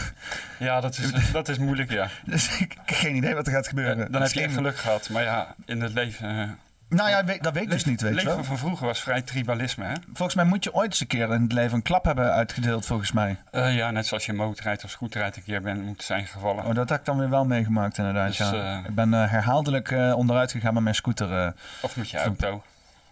Ja, 0.59 0.81
dat 0.81 0.97
is, 0.97 1.31
dat 1.31 1.47
is 1.47 1.57
moeilijk, 1.57 1.91
ja. 1.91 2.07
dus 2.25 2.59
ik 2.59 2.73
heb 2.85 2.97
geen 2.97 3.15
idee 3.15 3.33
wat 3.35 3.47
er 3.47 3.53
gaat 3.53 3.67
gebeuren. 3.67 4.11
Dan 4.11 4.21
heb 4.21 4.31
je 4.31 4.49
geluk 4.49 4.77
gehad. 4.77 5.09
Maar 5.09 5.23
ja, 5.23 5.55
in 5.65 5.81
het 5.81 5.93
leven... 5.93 6.29
eh, 6.39 6.49
Nou 6.89 7.09
ja, 7.09 7.21
dat 7.23 7.53
weet 7.53 7.63
ik 7.63 7.69
dus 7.69 7.85
niet, 7.85 8.01
weet 8.01 8.09
je 8.11 8.15
leven 8.17 8.35
wel. 8.35 8.43
van 8.43 8.57
vroeger 8.57 8.85
was 8.85 9.01
vrij 9.01 9.21
tribalisme, 9.21 9.85
hè? 9.85 9.93
Volgens 10.13 10.35
mij 10.35 10.45
moet 10.45 10.63
je 10.63 10.73
ooit 10.73 10.89
eens 10.89 10.99
een 11.01 11.07
keer 11.07 11.33
in 11.33 11.41
het 11.41 11.51
leven 11.51 11.75
een 11.75 11.81
klap 11.81 12.05
hebben 12.05 12.31
uitgedeeld, 12.33 12.85
volgens 12.85 13.11
mij. 13.11 13.37
Eh, 13.51 13.75
ja, 13.75 13.91
net 13.91 14.07
zoals 14.07 14.25
je 14.25 14.33
motorrijdt 14.33 14.83
of 14.83 14.89
scooterrijdt 14.89 15.35
een 15.35 15.43
keer 15.43 15.61
bent 15.61 15.81
moet 15.83 16.03
zijn 16.03 16.27
gevallen. 16.27 16.65
Oh, 16.65 16.73
dat 16.75 16.89
heb 16.89 16.99
ik 16.99 17.05
dan 17.05 17.17
weer 17.17 17.29
wel 17.29 17.45
meegemaakt 17.45 17.97
inderdaad, 17.97 18.27
Dus, 18.27 18.37
ja. 18.37 18.53
eh, 18.79 18.85
ik 18.89 18.95
ben 18.95 19.11
herhaaldelijk 19.11 19.91
onderuit 20.15 20.51
gegaan 20.51 20.73
met 20.73 20.83
mijn 20.83 20.95
scooter. 20.95 21.53
Of 21.81 21.95
met 21.95 22.09
je 22.09 22.17
auto. 22.17 22.63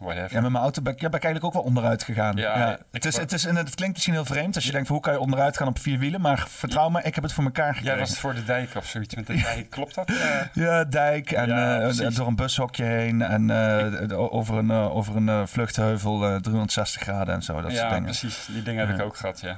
Whatever. 0.04 0.34
ja, 0.34 0.42
met 0.42 0.52
mijn 0.52 0.64
auto 0.64 0.82
ben 0.82 0.94
ja, 0.98 1.10
ben 1.10 1.20
ik 1.20 1.24
eigenlijk 1.26 1.46
ook 1.46 1.62
wel 1.62 1.70
onderuit 1.72 2.04
gegaan. 2.04 2.36
Ja, 2.36 2.58
Ja, 2.58 2.78
het, 2.92 3.06
is, 3.06 3.18
het, 3.18 3.32
is, 3.32 3.46
en 3.46 3.56
het 3.56 3.76
klinkt 3.76 3.94
misschien 3.94 4.14
heel 4.14 4.26
vreemd 4.26 4.56
als 4.56 4.66
je 4.66 4.72
denkt 4.72 4.88
van 4.88 4.96
hoe 4.96 5.06
kan 5.06 5.14
je 5.14 5.20
onderuit 5.20 5.58
gaan 5.58 5.68
op 5.68 5.80
vier 5.80 6.00
wielen. 6.00 6.22
Maar 6.22 6.46
vertrouw 6.50 6.90
me, 6.90 7.02
ik 7.04 7.16
heb 7.16 7.24
het 7.24 7.34
voor 7.34 7.44
elkaar 7.44 7.66
Jij 7.66 7.74
gekregen. 7.76 8.00
was 8.00 8.10
het 8.10 8.18
voor 8.20 8.34
de 8.34 8.44
dijk 8.44 8.76
of 8.76 8.86
zoiets 8.86 9.16
met 9.16 9.28
de 9.28 9.34
dijk. 9.42 9.70
Klopt 9.70 9.96
dat? 9.96 10.12
Ja, 10.54 10.84
dijk 10.84 11.32
en 11.32 11.48
Ja, 11.48 11.80
eh, 11.82 12.16
door 12.16 12.28
een 12.28 12.36
bushokje 12.36 12.84
heen 12.84 13.22
en 13.22 13.50
eh, 13.50 14.34
over 14.34 14.58
een, 14.58 14.72
eh, 14.72 14.96
over 14.96 15.16
een 15.16 15.48
vluchtheuvel 15.48 16.26
eh, 16.26 16.36
360 16.36 17.02
graden 17.02 17.34
en 17.34 17.42
zo. 17.44 17.62
Dat 17.62 17.72
ja, 17.72 17.78
soort 17.78 17.90
dingen. 17.90 18.04
precies. 18.04 18.46
Die 18.52 18.64
dingen 18.64 18.80
heb 18.88 18.90
Ja. 18.98 19.02
ik 19.02 19.08
ook 19.08 19.18
gehad, 19.18 19.40
ja. 19.42 19.58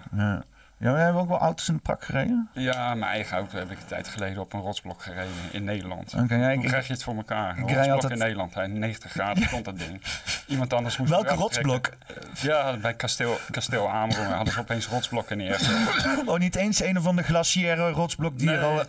Ja. 0.78 0.90
Ja, 0.90 0.96
jij 0.96 1.06
hebt 1.06 1.18
ook 1.18 1.28
wel 1.28 1.38
auto's 1.40 1.68
in 1.68 1.74
de 1.76 1.80
prak 1.82 2.04
gereden? 2.04 2.50
Ja, 2.54 2.96
mijn 2.96 3.12
eigen 3.12 3.38
auto 3.38 3.58
heb 3.58 3.72
ik 3.72 3.78
een 3.78 3.86
tijd 3.86 4.08
geleden 4.08 4.42
op 4.42 4.54
een 4.54 4.60
rotsblok 4.60 5.02
gereden 5.02 5.32
in 5.52 5.64
Nederland. 5.64 6.12
Ja, 6.12 6.50
ik- 6.50 6.58
Hoe 6.60 6.68
krijg 6.68 6.88
je 6.88 6.94
het 6.94 7.04
voor 7.04 7.16
elkaar? 7.16 7.50
Een 7.58 7.62
rotsblok 7.64 7.88
altijd- 7.90 8.12
in 8.12 8.18
Nederland. 8.20 8.54
Hè, 8.54 8.68
90 8.68 9.12
graden 9.12 9.44
stond 9.44 9.66
dat 9.66 9.78
ding. 9.80 10.02
Iemand 10.48 10.74
anders 10.74 10.98
moest 10.98 11.10
Welke 11.10 11.34
rotsblok? 11.34 11.86
trekken. 11.88 12.28
Ja, 12.42 12.78
bij 12.78 12.94
kasteel, 12.94 13.38
kasteel 13.52 13.90
Amerongen 13.90 14.36
hadden 14.36 14.54
ze 14.54 14.60
opeens 14.60 14.88
rotsblokken 14.88 15.38
neergezet. 15.38 15.78
Oh, 16.26 16.38
niet 16.40 16.56
eens 16.56 16.82
een 16.84 16.98
of 16.98 17.08
andere 17.08 17.28
glaciaire 17.28 17.90
rotsblok 17.92 18.40
die 18.40 18.52
er 18.52 18.60
Nee. 18.62 18.80
al... 18.80 18.84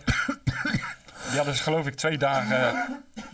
Die 1.29 1.35
hadden 1.35 1.55
ze 1.55 1.63
geloof 1.63 1.87
ik 1.87 1.95
twee 1.95 2.17
dagen, 2.17 2.85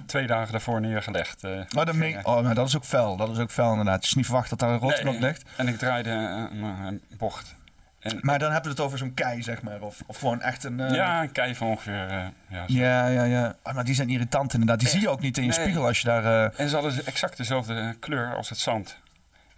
twee 0.06 0.28
dagen 0.28 0.52
daarvoor 0.52 0.82
neergelegd. 0.82 1.44
eh, 1.44 1.52
Oh, 1.52 1.86
dat, 1.86 1.96
oh, 2.24 2.42
maar 2.42 2.56
dat 2.56 2.68
is 2.68 2.76
ook 2.76 2.86
fel. 2.86 3.16
Dat 3.18 3.30
is 3.30 3.38
ook 3.38 3.52
fel 3.52 3.70
inderdaad. 3.70 3.96
Het 3.96 4.04
is 4.04 4.14
niet 4.14 4.26
verwacht 4.26 4.50
dat 4.50 4.60
daar 4.60 4.70
een 4.70 4.80
rotsblok 4.80 5.14
Nee, 5.14 5.22
ligt. 5.22 5.44
En 5.56 5.68
ik 5.68 5.78
draaide 5.78 6.10
eh, 6.10 6.18
een, 6.60 6.64
een 6.64 7.02
bocht. 7.18 7.56
En, 8.04 8.20
Maar 8.22 8.40
dan 8.40 8.52
hebben 8.52 8.70
we 8.72 8.76
het 8.78 8.86
over 8.86 8.98
zo'n 8.98 9.14
kei, 9.14 9.42
zeg 9.44 9.62
maar. 9.62 9.82
Of, 9.82 10.04
of 10.06 10.18
gewoon 10.18 10.42
echt 10.42 10.64
een... 10.64 10.80
eh, 10.80 10.94
ja, 10.96 11.22
een 11.22 11.32
kei 11.32 11.56
van 11.56 11.68
ongeveer... 11.68 12.08
eh, 12.10 12.26
ja, 12.48 12.64
ja, 12.68 13.08
ja, 13.08 13.24
ja. 13.24 13.56
Oh, 13.64 13.74
maar 13.74 13.84
die 13.86 13.96
zijn 13.96 14.10
irritant 14.10 14.54
inderdaad. 14.54 14.78
Die 14.80 14.88
Echt? 14.88 14.98
zie 14.98 15.06
je 15.08 15.14
ook 15.14 15.22
niet 15.22 15.38
in 15.38 15.44
je 15.44 15.50
Nee. 15.50 15.60
spiegel 15.60 15.86
als 15.86 16.00
je 16.00 16.08
daar... 16.08 16.26
eh, 16.52 16.60
En 16.60 16.70
ze 16.70 16.76
hadden 16.76 17.06
exact 17.06 17.38
dezelfde 17.38 17.96
kleur 18.00 18.36
als 18.36 18.50
het 18.50 18.58
zand. 18.60 18.98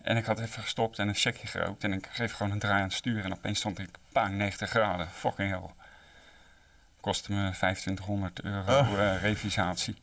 En 0.01 0.17
ik 0.17 0.25
had 0.25 0.39
even 0.39 0.61
gestopt 0.61 0.99
en 0.99 1.07
een 1.07 1.15
checkje 1.15 1.47
gerookt. 1.47 1.83
En 1.83 1.93
ik 1.93 2.07
geef 2.11 2.33
gewoon 2.33 2.51
een 2.51 2.59
draai 2.59 2.75
aan 2.77 2.81
het 2.83 2.93
stuur. 2.93 3.23
En 3.23 3.31
opeens 3.33 3.59
stond 3.59 3.79
ik 3.79 3.89
pang 4.11 4.35
90 4.35 4.69
graden. 4.69 5.07
Fucking 5.13 5.49
hell. 5.51 5.69
Kostte 7.01 7.31
me 7.31 7.37
2500 7.51 8.41
euro 8.41 8.79
Oh. 8.79 8.99
eh, 8.99 9.21
revisatie. 9.21 9.95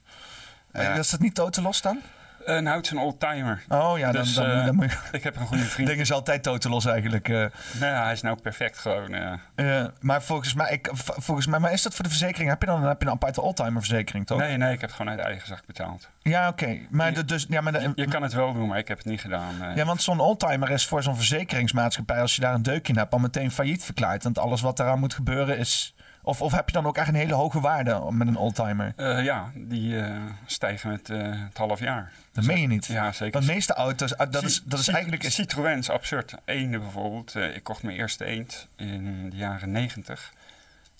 eh, 0.72 0.82
Ja. 0.82 0.94
Is 0.94 1.10
dat 1.10 1.20
niet 1.20 1.34
totelos 1.34 1.82
dan? 1.82 2.00
Eh, 2.46 2.58
nou, 2.58 2.76
het 2.76 2.84
is 2.84 2.90
een 2.90 2.98
oldtimer. 2.98 3.62
Oh 3.68 3.98
ja, 3.98 4.12
dan, 4.12 4.22
Dus, 4.22 4.34
dan, 4.34 4.50
eh, 4.50 4.64
dan 4.64 4.74
moet 4.74 4.90
je... 4.90 4.98
Ik 5.12 5.22
heb 5.22 5.36
een 5.36 5.46
goede 5.46 5.62
vriend. 5.64 5.88
Ding 5.88 6.00
is 6.00 6.12
altijd 6.12 6.42
totelos 6.42 6.84
eigenlijk. 6.86 7.28
eh. 7.28 7.34
Nou, 7.36 7.92
ja, 7.92 8.02
hij 8.02 8.12
is 8.12 8.22
nou 8.22 8.40
perfect 8.40 8.78
gewoon. 8.78 9.14
eh. 9.14 9.32
Eh, 9.80 9.86
maar 10.00 10.22
volgens 10.22 10.54
mij, 10.54 10.70
ik, 10.72 10.88
volgens 10.94 11.46
mij, 11.46 11.58
maar 11.58 11.72
is 11.72 11.82
dat 11.82 11.94
voor 11.94 12.04
de 12.04 12.10
verzekering? 12.10 12.48
Heb 12.50 12.60
je 12.60 12.66
dan, 12.66 12.82
heb 12.82 13.00
je 13.00 13.06
een 13.06 13.12
aparte 13.12 13.40
oldtimer 13.40 13.80
verzekering, 13.82 14.26
toch? 14.26 14.38
Nee, 14.38 14.56
nee, 14.56 14.72
ik 14.72 14.80
heb 14.80 14.88
het 14.90 14.98
gewoon 14.98 15.12
uit 15.16 15.20
eigen 15.26 15.46
zak 15.48 15.66
betaald. 15.66 16.10
Ja, 16.22 16.48
oké. 16.48 16.78
Maar, 16.90 17.12
Je- 17.12 17.24
dus, 17.24 17.46
ja, 17.48 17.60
maar 17.60 17.72
de- 17.72 17.92
Je 17.94 18.06
kan 18.08 18.22
het 18.22 18.32
wel 18.32 18.52
doen, 18.52 18.68
maar 18.68 18.78
ik 18.78 18.88
heb 18.88 18.96
het 18.98 19.06
niet 19.06 19.20
gedaan. 19.20 19.62
eh. 19.62 19.76
ja, 19.76 19.84
want 19.84 20.02
zo'n 20.02 20.20
oldtimer 20.20 20.70
is 20.70 20.86
voor 20.86 21.02
zo'n 21.02 21.16
verzekeringsmaatschappij, 21.16 22.20
als 22.20 22.34
je 22.34 22.40
daar 22.40 22.54
een 22.54 22.62
deukje 22.62 22.92
in 22.92 22.98
hebt, 22.98 23.12
al 23.12 23.18
meteen 23.18 23.50
failliet 23.50 23.84
verklaard. 23.84 24.22
Want 24.22 24.38
alles 24.38 24.60
wat 24.60 24.80
eraan 24.80 24.98
moet 24.98 25.14
gebeuren 25.14 25.58
is. 25.58 25.94
Of, 26.24 26.42
of 26.42 26.52
heb 26.52 26.66
je 26.66 26.72
dan 26.72 26.86
ook 26.86 26.96
echt 26.96 27.08
een 27.08 27.14
hele 27.14 27.34
hoge 27.34 27.60
waarde 27.60 28.06
met 28.10 28.28
een 28.28 28.36
oldtimer? 28.36 28.92
Eh, 28.96 29.24
ja, 29.24 29.50
die 29.54 30.00
eh, 30.00 30.20
stijgen 30.46 30.90
met 30.90 31.10
eh, 31.10 31.18
het 31.20 31.56
half 31.56 31.80
jaar. 31.80 32.12
Dat 32.32 32.44
meen 32.44 32.60
je 32.60 32.66
niet. 32.66 32.86
Ja, 32.86 33.12
zeker. 33.12 33.32
Want 33.32 33.46
de 33.46 33.52
meeste 33.52 33.74
auto's, 33.74 34.16
ah, 34.16 34.32
dat 34.32 34.42
is, 34.42 34.62
dat 34.64 34.78
is 34.78 34.88
eigenlijk. 34.88 35.22
Is, 35.22 35.34
Citroën 35.34 35.78
is 35.78 35.90
absurd. 35.90 36.34
Eenden 36.44 36.80
bijvoorbeeld. 36.80 37.34
ik 37.34 37.62
kocht 37.62 37.82
mijn 37.82 37.96
eerste 37.96 38.24
eend 38.24 38.68
in 38.76 39.30
de 39.30 39.36
jaren 39.36 39.70
90. 39.70 40.32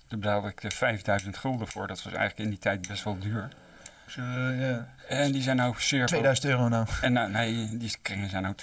Toen 0.07 0.21
betaalde 0.21 0.49
ik 0.49 0.63
er 0.63 0.73
5000 0.73 1.37
gulden 1.37 1.69
voor. 1.69 1.87
Dat 1.87 2.03
was 2.03 2.13
eigenlijk 2.13 2.39
in 2.39 2.49
die 2.49 2.59
tijd 2.59 2.89
best 2.89 3.05
wel 3.05 3.19
duur. 3.19 3.49
ja, 4.59 4.87
En 5.09 5.33
die 5.33 5.43
zijn 5.43 5.57
nou 5.57 5.75
zeer... 5.79 6.07
2000 6.07 6.47
euro 6.47 6.69
nou. 6.69 6.87
En 7.01 7.13
nou, 7.13 7.31
nee, 7.31 7.77
die 7.77 7.97
kringen 8.03 8.31
zijn 8.31 8.43
nou 8.43 8.55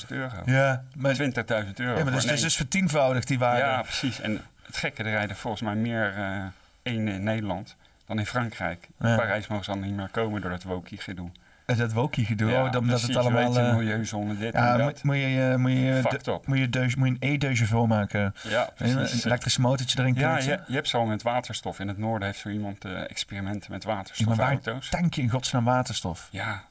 20.000 0.00 0.06
euro. 0.08 0.42
Ja, 0.44 0.84
maar, 0.96 1.16
20.000 1.16 1.20
euro. 1.20 1.96
ja, 1.96 2.04
maar 2.04 2.12
dus, 2.12 2.22
voor 2.22 2.30
dus 2.30 2.40
een 2.40 2.46
is 2.46 2.56
vertienvoudigd 2.56 3.28
die 3.28 3.38
waarde. 3.38 3.60
Ja, 3.60 3.82
precies. 3.82 4.20
En 4.20 4.40
het 4.74 4.82
gekke, 4.82 5.02
er 5.02 5.10
rijden 5.10 5.36
volgens 5.36 5.62
mij 5.62 5.74
meer 5.74 6.14
eh 6.16 6.44
eenden 6.82 7.14
in 7.14 7.22
Nederland 7.22 7.76
dan 8.06 8.18
in 8.18 8.26
Frankrijk. 8.26 8.88
Ja. 8.98 9.16
Parijs 9.16 9.46
mogen 9.46 9.64
ze 9.64 9.70
dan 9.70 9.80
niet 9.80 9.94
meer 9.96 10.08
komen 10.08 10.40
door 10.40 10.50
dat 10.50 10.62
Wokie-gedoe. 10.62 11.30
En 11.66 11.76
Dat 11.76 11.92
wokie 11.92 12.24
gedoe, 12.24 12.50
Ja, 12.50 12.64
oh, 12.64 12.70
precies, 12.70 13.06
het 13.06 13.16
allemaal... 13.16 13.44
weet 13.44 13.54
je, 13.54 13.60
eh, 13.60 13.76
milieuzone, 13.76 14.36
dit 14.38 14.52
ja, 14.52 14.72
en 14.72 14.78
dat. 14.78 15.02
moet 15.02 15.16
je, 15.16 15.48
eh, 15.52 15.56
moet 15.56 15.72
je, 15.72 16.00
Fucked 16.08 16.46
moet 16.46 16.58
je, 16.58 16.70
deus, 16.70 16.94
moet 16.94 17.08
je 17.08 17.14
een 17.20 17.32
e-deusje 17.32 17.66
voormaken. 17.66 18.34
Ja, 18.42 18.70
precies. 18.74 19.12
Een 19.12 19.26
elektrische 19.26 19.60
motortje 19.60 19.98
erin 19.98 20.14
Ja, 20.14 20.38
je, 20.38 20.60
je 20.66 20.74
hebt 20.74 20.88
zo 20.88 20.98
al 20.98 21.04
met 21.06 21.22
waterstof. 21.22 21.80
In 21.80 21.88
het 21.88 21.98
noorden 21.98 22.26
heeft 22.28 22.38
zo 22.40 22.48
iemand 22.48 22.84
eh, 22.84 23.10
experimenten 23.10 23.70
met 23.70 23.82
Ja, 23.82 23.88
maar 23.88 23.96
waterstofauto's. 23.96 24.88
waar 24.90 25.00
tank 25.00 25.14
je 25.14 25.22
in 25.22 25.30
godsnaam 25.30 25.64
waterstof? 25.64 26.28
Ja, 26.30 26.62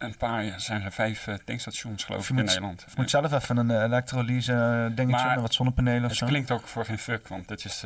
een 0.00 0.16
paar 0.16 0.44
jaar 0.44 0.60
zijn 0.60 0.82
er 0.82 0.92
vijf 0.92 1.26
eh, 1.26 1.34
tankstations 1.34 2.04
geloof 2.04 2.20
Of 2.20 2.30
ik 2.30 2.38
in 2.38 2.44
Nederland. 2.44 2.86
Moet 2.96 3.10
zelf 3.10 3.32
even 3.32 3.56
een 3.56 3.70
eh, 3.70 3.82
elektrolyse 3.82 4.52
eh, 4.52 4.96
dingetje 4.96 5.24
Maar 5.24 5.34
met 5.34 5.40
wat 5.40 5.54
zonnepanelen 5.54 6.02
of 6.02 6.08
Het 6.08 6.18
zo? 6.18 6.26
klinkt 6.26 6.50
ook 6.50 6.66
voor 6.66 6.84
geen 6.84 6.98
fuck, 6.98 7.28
want 7.28 7.48
het 7.48 7.64
is 7.64 7.84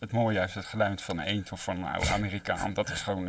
het 0.00 0.12
mooie 0.12 0.34
juist 0.36 0.54
het 0.54 0.64
geluid 0.64 1.02
van 1.02 1.18
een 1.18 1.24
eend 1.24 1.52
of 1.52 1.62
van 1.62 1.76
een 1.76 1.84
oude 1.92 2.10
Amerikaan. 2.10 2.74
Dat 2.74 2.90
is 2.90 3.00
gewoon, 3.00 3.26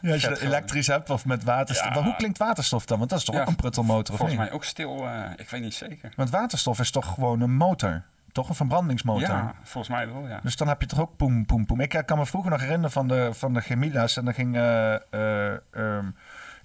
ja, 0.00 0.12
als 0.12 0.22
je 0.22 0.28
dat 0.28 0.38
elektrisch 0.38 0.86
hebt 0.86 1.10
of 1.10 1.24
met 1.24 1.44
waterstof. 1.44 1.88
Ja. 1.88 1.94
Maar 1.94 2.04
hoe 2.04 2.16
klinkt 2.16 2.38
waterstof 2.38 2.86
dan? 2.86 2.98
Want 2.98 3.10
dat 3.10 3.18
is 3.18 3.24
toch 3.24 3.34
Ja, 3.34 3.40
ook 3.40 3.46
een 3.48 3.56
pruttelmotor 3.56 4.12
of 4.14 4.18
volgens 4.20 4.38
niet? 4.38 4.48
mij 4.48 4.50
ook 4.50 4.64
stil, 4.64 5.08
ik 5.36 5.50
weet 5.50 5.60
niet 5.60 5.74
zeker. 5.74 6.12
Want 6.16 6.30
waterstof 6.30 6.78
is 6.80 6.90
toch 6.90 7.14
gewoon 7.14 7.40
een 7.40 7.54
motor? 7.56 8.02
Toch 8.32 8.48
een 8.48 8.54
verbrandingsmotor? 8.54 9.28
Ja, 9.28 9.54
volgens 9.62 9.96
mij 9.96 10.06
wel, 10.12 10.28
ja. 10.28 10.40
Dus 10.42 10.56
dan 10.56 10.68
heb 10.68 10.80
je 10.80 10.86
toch 10.86 11.00
ook 11.00 11.16
poem, 11.16 11.46
poem, 11.46 11.66
poem. 11.66 11.80
Ik 11.80 12.02
kan 12.06 12.18
me 12.18 12.26
vroeger 12.26 12.50
nog 12.50 12.60
herinneren 12.60 12.90
van 12.90 13.08
de, 13.08 13.28
van 13.32 13.54
de 13.54 13.60
chemieles. 13.60 14.16
En 14.16 14.24
dan 14.24 14.34
ging 14.34 14.56
eh, 14.56 14.94
eh, 14.94 15.56
ehm, 15.72 16.06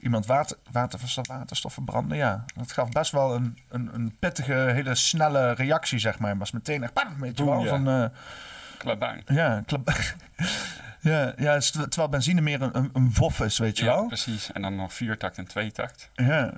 iemand 0.01 0.25
water, 0.25 0.58
water, 0.72 1.00
waterstof 1.27 1.74
verbranden. 1.74 2.17
Ja, 2.17 2.46
dat 2.55 2.72
gaf 2.72 2.89
best 2.89 3.12
wel 3.12 3.36
een, 3.36 3.58
een, 3.70 3.89
een 3.93 4.15
pittige, 4.20 4.53
hele 4.53 4.96
snelle 4.96 5.51
reactie, 5.51 6.00
zeg 6.00 6.20
maar. 6.20 6.29
Het 6.29 6.39
was 6.39 6.51
meteen 6.51 6.84
echt, 6.84 6.93
bam, 6.93 7.20
weet 7.20 7.38
je 7.38 7.46
wel. 7.46 7.65
Van, 7.65 8.12
Klabuin. 8.77 9.22
ja, 9.25 9.62
klap- 9.65 9.91
ja, 11.01 11.34
ja, 11.38 11.60
terwijl 11.60 12.10
benzine 12.10 12.41
meer 12.41 12.62
een, 12.62 12.77
een, 12.77 12.89
een 12.93 13.13
wof 13.13 13.39
is, 13.39 13.58
weet 13.58 13.77
je 13.77 13.86
Ja, 13.86 13.93
wel. 13.96 14.08
precies. 14.08 14.51
En 14.51 14.62
dan 14.62 14.75
nog 14.75 14.93
viertakt 14.93 15.38
en 15.38 15.48
tweetakt. 15.48 16.10
Ja. 16.13 16.53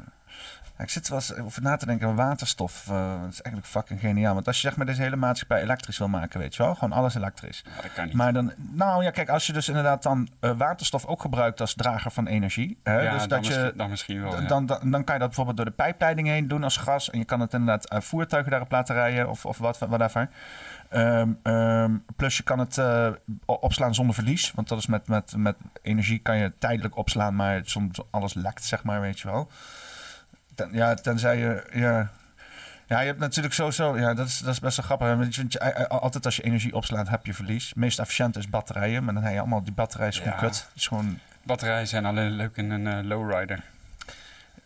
Ik 0.83 0.89
zit 0.89 1.09
wel 1.09 1.17
eens 1.17 1.35
over 1.35 1.61
na 1.61 1.75
te 1.75 1.85
denken, 1.85 2.15
waterstof, 2.15 2.87
eh, 2.89 3.21
dat 3.21 3.31
is 3.31 3.41
eigenlijk 3.41 3.65
fucking 3.65 3.99
geniaal. 3.99 4.33
Want 4.33 4.47
als 4.47 4.61
je 4.61 4.67
zeg 4.67 4.77
maar 4.77 4.85
deze 4.85 5.01
hele 5.01 5.15
maatschappij 5.15 5.61
elektrisch 5.61 5.97
wil 5.97 6.07
maken, 6.07 6.39
weet 6.39 6.55
je 6.55 6.63
wel, 6.63 6.73
gewoon 6.75 6.97
alles 6.97 7.15
elektrisch. 7.15 7.63
Ja, 7.65 7.81
dat 7.81 7.93
kan 7.93 8.05
niet. 8.05 8.13
Maar 8.13 8.33
dan, 8.33 8.53
nou 8.57 9.03
ja, 9.03 9.11
kijk, 9.11 9.29
als 9.29 9.47
je 9.47 9.53
dus 9.53 9.67
inderdaad 9.67 10.03
dan 10.03 10.27
eh, 10.39 10.51
waterstof 10.57 11.05
ook 11.05 11.21
gebruikt 11.21 11.61
als 11.61 11.73
drager 11.73 12.11
van 12.11 12.27
energie. 12.27 12.77
Hè, 12.83 13.01
ja, 13.01 13.11
dus 13.11 13.19
dan, 13.19 13.29
dat 13.29 13.47
je, 13.47 13.53
misschien, 13.53 13.77
dan 13.77 13.89
misschien 13.89 14.21
wel. 14.21 14.41
ja. 14.41 14.47
dan, 14.47 14.65
dan, 14.65 14.91
dan 14.91 15.03
kan 15.03 15.13
je 15.13 15.19
dat 15.19 15.27
bijvoorbeeld 15.27 15.57
door 15.57 15.65
de 15.65 15.71
pijpleiding 15.71 16.27
heen 16.27 16.47
doen 16.47 16.63
als 16.63 16.77
gas. 16.77 17.09
En 17.09 17.19
je 17.19 17.25
kan 17.25 17.39
het 17.39 17.53
inderdaad 17.53 17.89
eh, 17.89 18.01
voertuigen 18.01 18.51
daarop 18.51 18.71
laten 18.71 18.95
rijden 18.95 19.29
of, 19.29 19.45
of 19.45 19.57
wat, 19.57 19.77
whatever. 19.77 20.29
Ehm, 20.89 21.29
ehm, 21.43 21.91
plus 22.15 22.37
je 22.37 22.43
kan 22.43 22.59
het 22.59 22.81
opslaan 23.45 23.95
zonder 23.95 24.15
verlies. 24.15 24.51
Want 24.51 24.67
dat 24.67 24.77
is 24.77 24.85
met, 24.87 25.07
met, 25.07 25.33
met 25.37 25.55
energie 25.81 26.19
kan 26.19 26.37
je 26.37 26.51
tijdelijk 26.59 26.97
opslaan, 26.97 27.35
maar 27.35 27.61
soms 27.63 27.99
alles 28.09 28.33
lekt, 28.33 28.63
zeg 28.63 28.83
maar, 28.83 29.01
weet 29.01 29.19
je 29.19 29.27
wel. 29.27 29.49
Ten, 30.55 30.69
ja, 30.71 30.93
tenzij 30.93 31.37
je... 31.37 31.69
Ja, 31.73 32.09
ja, 32.87 32.99
je 32.99 33.05
hebt 33.07 33.19
natuurlijk 33.19 33.53
sowieso... 33.53 33.97
Ja, 33.97 34.13
dat 34.13 34.27
is, 34.27 34.39
dat 34.39 34.53
is 34.53 34.59
best 34.59 34.77
wel 34.77 34.85
grappig. 34.85 35.07
Want 35.07 35.35
je- 35.35 35.41
want 35.41 35.53
je- 35.53 35.87
altijd 35.87 36.25
als 36.25 36.35
je 36.35 36.43
energie 36.43 36.73
opslaat, 36.75 37.09
heb 37.09 37.25
je 37.25 37.33
verlies. 37.33 37.67
Het 37.67 37.75
meest 37.77 37.99
efficiënt 37.99 38.35
is 38.37 38.49
batterijen. 38.49 39.03
Maar 39.03 39.13
dan 39.13 39.23
heb 39.23 39.33
je 39.33 39.39
allemaal... 39.39 39.63
Die 39.63 39.73
batterij 39.73 40.07
is 40.07 40.17
gewoon 40.17 40.33
Ja. 40.33 40.39
kut. 40.39 40.67
Is 40.75 40.87
gewoon... 40.87 41.19
Batterijen 41.43 41.87
zijn 41.87 42.05
alleen 42.05 42.31
leuk 42.31 42.57
in 42.57 42.71
een 42.71 42.87
eh, 42.87 43.03
lowrider. 43.03 43.63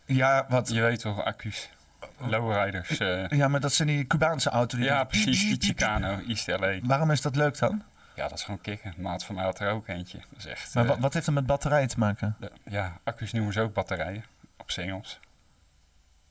Ja, 0.05 0.45
wat... 0.49 0.69
Je 0.69 0.81
weet 0.81 0.99
toch, 0.99 1.23
accu's. 1.23 1.69
Lowriders. 2.17 2.97
eh. 2.97 3.27
Ja, 3.29 3.47
maar 3.47 3.59
dat 3.59 3.73
zijn 3.73 3.87
die 3.87 4.07
Cubaanse 4.07 4.49
auto. 4.49 4.77
Die 4.77 4.85
ja, 4.85 5.03
precies. 5.03 5.39
Die 5.41 5.57
Chicano, 5.59 6.19
East 6.27 6.47
LA. 6.47 6.79
Waarom 6.83 7.11
is 7.11 7.21
dat 7.21 7.35
leuk 7.35 7.57
dan? 7.59 7.83
Ja, 8.15 8.27
dat 8.27 8.37
is 8.37 8.43
gewoon 8.43 8.61
kicken. 8.61 8.93
Maat 8.97 9.23
van 9.25 9.35
mij 9.35 9.43
had 9.43 9.59
er 9.59 9.69
ook 9.71 9.87
eentje. 9.87 10.17
Dat 10.17 10.37
is 10.37 10.45
echt... 10.45 10.73
Maar 10.73 10.83
eh, 10.83 10.89
wat, 10.89 10.99
wat 10.99 11.13
heeft 11.13 11.27
er 11.27 11.33
met 11.33 11.45
batterijen 11.45 11.87
te 11.87 11.99
maken? 11.99 12.35
de- 12.39 12.51
ja, 12.65 12.97
accu's 13.03 13.31
noemen 13.33 13.53
ze 13.53 13.61
ook 13.61 13.73
batterijen. 13.73 14.23
Op 14.57 14.69
Engels. 14.75 15.19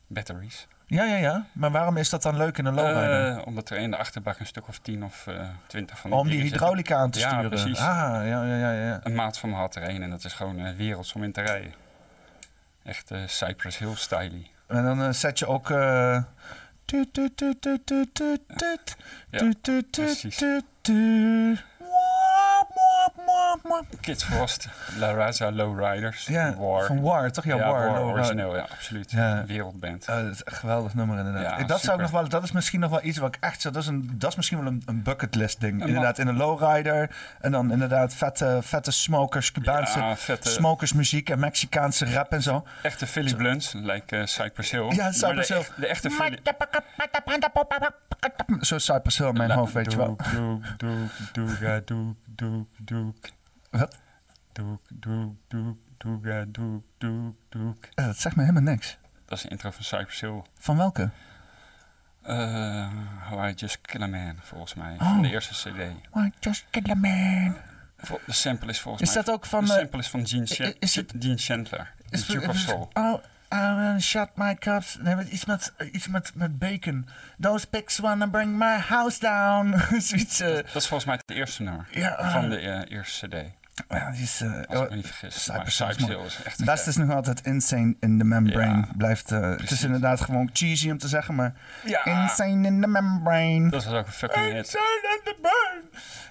Batteries. 0.07 0.67
Ja, 0.87 1.05
ja, 1.05 1.17
ja. 1.17 1.47
Maar 1.53 1.71
waarom 1.71 1.97
is 1.97 2.11
dat 2.11 2.23
dan 2.23 2.37
leuk 2.37 2.59
in 2.59 2.65
een 2.65 2.75
lowrider? 2.75 3.37
Eh, 3.37 3.47
omdat 3.47 3.71
er 3.71 3.77
in 3.79 3.91
de 3.91 3.97
achterbak 3.97 4.39
een 4.41 4.47
stuk 4.47 4.69
of 4.69 4.79
10 4.79 5.05
of 5.05 5.27
eh 5.27 5.49
20 5.67 5.99
van 5.99 6.11
die 6.11 6.19
Om 6.19 6.27
die 6.29 6.35
zitten. 6.41 6.53
hydraulica 6.59 6.97
aan 6.97 7.11
te 7.11 7.19
Ja, 7.19 7.29
sturen. 7.29 7.51
precies. 7.51 7.79
Ah, 7.79 7.85
ja, 7.87 8.23
ja, 8.45 8.57
ja, 8.57 8.73
ja. 8.73 9.01
Een 9.03 9.15
maat 9.15 9.39
van 9.39 9.49
me 9.51 9.55
had 9.57 9.75
er 9.77 9.89
een 9.89 10.03
en 10.03 10.11
dat 10.11 10.25
is 10.25 10.33
gewoon 10.33 10.59
een 10.59 10.77
werelds 10.77 11.13
om 11.13 11.23
in 11.23 11.33
te 11.33 11.41
rijden. 11.41 11.73
Echt 12.83 13.11
Cypress 13.27 13.79
Hill 13.79 13.95
styly. 13.95 14.51
En 14.67 14.85
dan 14.85 15.15
zet 15.15 15.39
je 15.39 15.47
ook... 15.47 15.71
eh, 15.71 16.23
tuut, 16.85 17.15
mwap, 23.67 23.81
mwap, 23.81 23.91
mwap. 23.91 24.01
Kid 24.01 24.25
Frost, 24.25 24.69
La 24.99 25.13
Raza 25.15 25.51
Lowriders, 25.51 26.27
Ja, 26.27 26.55
War. 26.57 26.87
van 26.87 27.01
War, 27.01 27.31
toch? 27.31 27.45
Ja, 27.45 27.57
ja, 27.57 27.71
War. 27.71 28.01
Origineel, 28.03 28.57
ja, 28.57 28.63
absoluut. 28.63 29.11
Ja. 29.11 29.45
Wereldband. 29.47 30.05
Eh, 30.09 30.17
dat 30.17 30.33
is 30.33 30.41
een 30.45 30.53
geweldig 30.53 30.95
nummer 30.95 31.19
inderdaad. 31.19 31.69
Dat, 31.69 31.81
zou 31.81 31.95
ik 31.97 32.03
nog 32.03 32.11
wel, 32.11 32.29
dat 32.29 32.43
is 32.43 32.53
misschien 32.53 32.81
nog 32.81 32.91
wel 32.91 33.03
iets 33.03 33.19
wat 33.19 33.35
ik 33.35 33.43
echt 33.43 33.61
zou... 33.61 33.75
Dat 33.75 33.83
is, 33.83 33.89
een, 33.89 34.11
dat 34.15 34.31
is 34.31 34.37
misschien 34.37 34.59
wel 34.59 34.67
een, 34.67 34.83
een 34.87 35.03
bucketlist 35.03 35.61
ding. 35.61 35.87
Inderdaad, 35.87 36.19
in 36.19 36.27
een 36.27 36.37
lowrider. 36.37 37.11
En 37.41 37.51
dan 37.53 37.73
inderdaad 37.73 38.15
vette, 38.15 38.59
vette 38.63 38.91
smokers, 38.91 39.53
Cubaanse 39.53 40.13
vette, 40.17 40.49
smokersmuziek 40.49 41.31
en 41.31 41.39
Mexicaanse 41.39 42.13
rap 42.13 42.33
en 42.33 42.43
zo. 42.43 42.67
echte 42.83 43.07
Philly 43.07 43.35
Blunts, 43.35 43.73
lijkt 43.73 44.13
eh, 44.13 44.25
Cypress 44.25 44.71
Hill. 44.71 44.93
Ja, 44.95 45.13
Cypress 45.13 45.49
de, 45.49 45.55
Hill. 45.55 45.65
de 45.77 45.87
echte 45.87 46.11
Philly... 46.11 46.39
Zo 48.61 48.79
Cypress 48.79 49.19
Hill 49.19 49.29
in 49.29 49.35
mijn 49.37 49.51
hoofd, 49.51 49.73
weet 49.73 49.93
je 49.93 49.97
wel. 49.97 50.17
Doek, 50.33 50.65
doek, 50.79 51.11
doek, 51.33 51.87
doek, 51.87 52.17
doek, 52.27 52.69
doek. 52.79 53.17
Wat? 53.71 53.97
Doek, 54.53 54.81
doek, 54.93 55.35
doek, 55.49 55.79
doega, 55.97 56.45
doek, 56.49 56.85
doek, 56.99 57.37
doek. 57.49 57.85
Eh, 57.95 58.07
dat 58.07 58.17
zegt 58.19 58.37
me 58.37 58.43
helemaal 58.43 58.63
niks. 58.73 58.99
Dat 59.25 59.39
is 59.39 59.45
de 59.45 59.49
intro 59.51 59.71
van 59.71 59.85
Cypress 59.85 60.21
Hill. 60.21 60.43
Van 60.59 60.77
welke? 60.77 61.11
Eh 62.23 62.89
How 63.29 63.49
I 63.49 63.53
Just 63.55 63.81
Kill 63.81 64.03
a 64.03 64.07
Man, 64.07 64.37
volgens 64.43 64.75
mij. 64.75 64.93
Oh. 64.93 64.99
Van 65.13 65.23
de 65.23 65.31
eerste 65.31 65.55
cd. 65.71 65.79
I 66.17 66.33
just 66.41 66.65
kill 66.71 66.91
a 66.91 66.95
man. 66.95 67.57
De 68.27 68.33
sample 68.33 68.69
is 68.69 68.81
volgens 68.81 69.09
Is 69.09 69.15
mij... 69.15 69.25
dat 69.25 69.35
ook 69.35 69.47
van... 69.47 69.65
de 69.65 69.73
eh, 69.73 69.79
sample 69.79 69.99
is 69.99 70.09
van 70.09 70.27
Gene, 70.27 70.47
Chan- 70.47 70.75
is 70.79 70.95
het- 70.95 71.13
Gene 71.19 71.37
Chandler. 71.37 71.93
Is- 72.11 72.27
Duke 72.27 72.49
of 72.49 72.55
is- 72.55 72.63
Soul. 72.65 72.91
Oh, 72.93 73.23
I 73.55 74.01
shut 74.01 74.29
my 74.35 74.55
cups. 74.55 74.99
Nee, 75.01 75.25
iets 75.31 75.45
met, 75.45 75.73
iets 75.93 76.09
met, 76.09 76.31
met 76.35 76.59
bacon. 76.59 77.09
Those 77.41 77.67
pigs 77.69 77.99
wanna 77.99 78.27
bring 78.27 78.59
my 78.59 78.79
house 78.79 79.21
down. 79.21 79.75
Zoiets. 80.01 80.41
eh, 80.41 80.55
Dat 80.55 80.75
is 80.83 80.87
volgens 80.89 81.05
mij 81.05 81.19
het 81.27 81.37
eerste 81.37 81.63
nummer. 81.63 81.87
ja, 81.91 82.09
ah. 82.11 82.33
Van 82.33 82.49
de 82.49 82.59
eh, 82.59 82.97
eerste 82.97 83.27
cd. 83.29 83.35
ja, 83.89 84.11
die 84.11 84.23
is, 84.23 84.41
eh, 84.41 84.53
Als 84.53 84.61
ik 84.79 84.85
oh, 84.85 84.89
me 84.91 84.97
niet 84.97 85.07
vergis. 85.07 85.43
Cypress 85.45 85.81
is 85.81 86.43
echt 86.45 86.65
Best 86.65 86.85
vet. 86.85 86.87
is 86.87 86.97
nog 86.97 87.11
altijd 87.11 87.41
insane 87.41 87.95
in 88.01 88.19
the 88.19 88.25
membrane. 88.25 88.77
Ja, 88.87 88.89
Blijft, 88.97 89.33
eh, 89.33 89.41
het 89.51 89.71
is 89.71 89.83
inderdaad 89.85 90.21
gewoon 90.21 90.51
cheesy 90.53 90.91
om 90.91 90.99
te 90.99 91.09
zeggen, 91.09 91.35
maar 91.35 91.53
Ja, 91.85 92.05
insane 92.05 92.67
in 92.67 92.81
the 92.81 92.87
membrane. 92.89 93.71
dat 93.71 93.85
was 93.85 93.95
ook 93.95 94.07
een 94.07 94.13
fucking 94.13 94.45
hit. 94.47 94.57
Insane 94.57 95.01
in 95.03 95.21
the 95.25 95.35
membrane. 95.43 95.83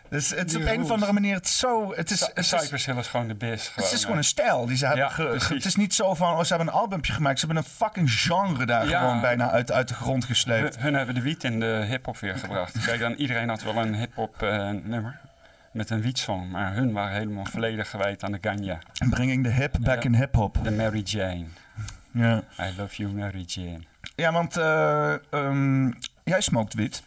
Dus 0.09 0.29
het 0.29 0.49
is 0.49 0.55
op 0.55 0.65
een 0.65 0.81
of 0.83 0.91
andere 0.91 1.13
manier 1.13 1.33
het 1.35 1.47
zo... 1.47 1.93
Het 1.95 2.11
is, 2.11 2.19
het 2.19 2.37
is, 2.37 2.47
Cypress 2.47 2.85
Hill 2.85 2.97
is 2.97 3.07
gewoon 3.07 3.27
de 3.27 3.35
biz. 3.35 3.71
het 3.75 3.91
is 3.91 4.01
gewoon, 4.01 4.17
een 4.17 4.23
stijl 4.23 4.65
die 4.65 4.77
ze 4.77 4.85
hebben. 4.85 5.03
Ja, 5.03 5.09
ge- 5.11 5.21
ge- 5.23 5.27
precies. 5.29 5.49
het 5.49 5.65
is 5.65 5.75
niet 5.75 5.93
zo 5.93 6.13
van, 6.13 6.33
oh, 6.33 6.41
ze 6.41 6.47
hebben 6.55 6.67
een 6.67 6.79
albumpje 6.79 7.13
gemaakt. 7.13 7.39
Ze 7.39 7.45
hebben 7.45 7.63
een 7.63 7.69
fucking 7.71 8.11
genre 8.11 8.65
daar 8.65 8.87
Ja. 8.87 8.99
gewoon 8.99 9.21
bijna 9.21 9.49
uit, 9.51 9.71
uit 9.71 9.87
de 9.87 9.93
grond 9.93 10.25
gesleept. 10.25 10.75
Hun, 10.75 10.83
hun 10.83 10.93
hebben 10.93 11.15
de 11.15 11.21
wiet 11.21 11.43
in 11.43 11.59
de 11.59 11.85
hip-hop 11.87 12.17
weer 12.17 12.37
gebracht. 12.37 12.85
Kijk, 12.85 12.99
dan 12.99 13.13
iedereen 13.13 13.49
had 13.49 13.63
wel 13.63 13.75
een 13.77 13.95
hip-hop 13.95 14.41
eh, 14.41 14.69
nummer 14.83 15.19
met 15.71 15.89
een 15.89 16.01
wietsong, 16.01 16.51
maar 16.51 16.73
hun 16.73 16.91
waren 16.91 17.13
helemaal 17.17 17.45
volledig 17.45 17.89
gewijd 17.89 18.23
aan 18.23 18.31
de 18.31 18.37
ganja. 18.41 18.79
Bringing 19.09 19.43
the 19.43 19.49
hip 19.51 19.77
back 19.81 20.03
in 20.03 20.15
hip-hop. 20.15 20.57
De 20.63 20.71
Mary 20.71 21.01
Jane. 21.01 21.45
Ja. 22.11 22.43
I 22.59 22.73
love 22.77 22.95
you, 22.95 23.11
Mary 23.13 23.43
Jane. 23.47 23.79
ja, 24.15 24.31
want 24.31 24.57
eh, 24.57 25.13
ehm, 25.33 25.91
jij 26.23 26.41
smoked 26.41 26.73
wiet. 26.73 27.03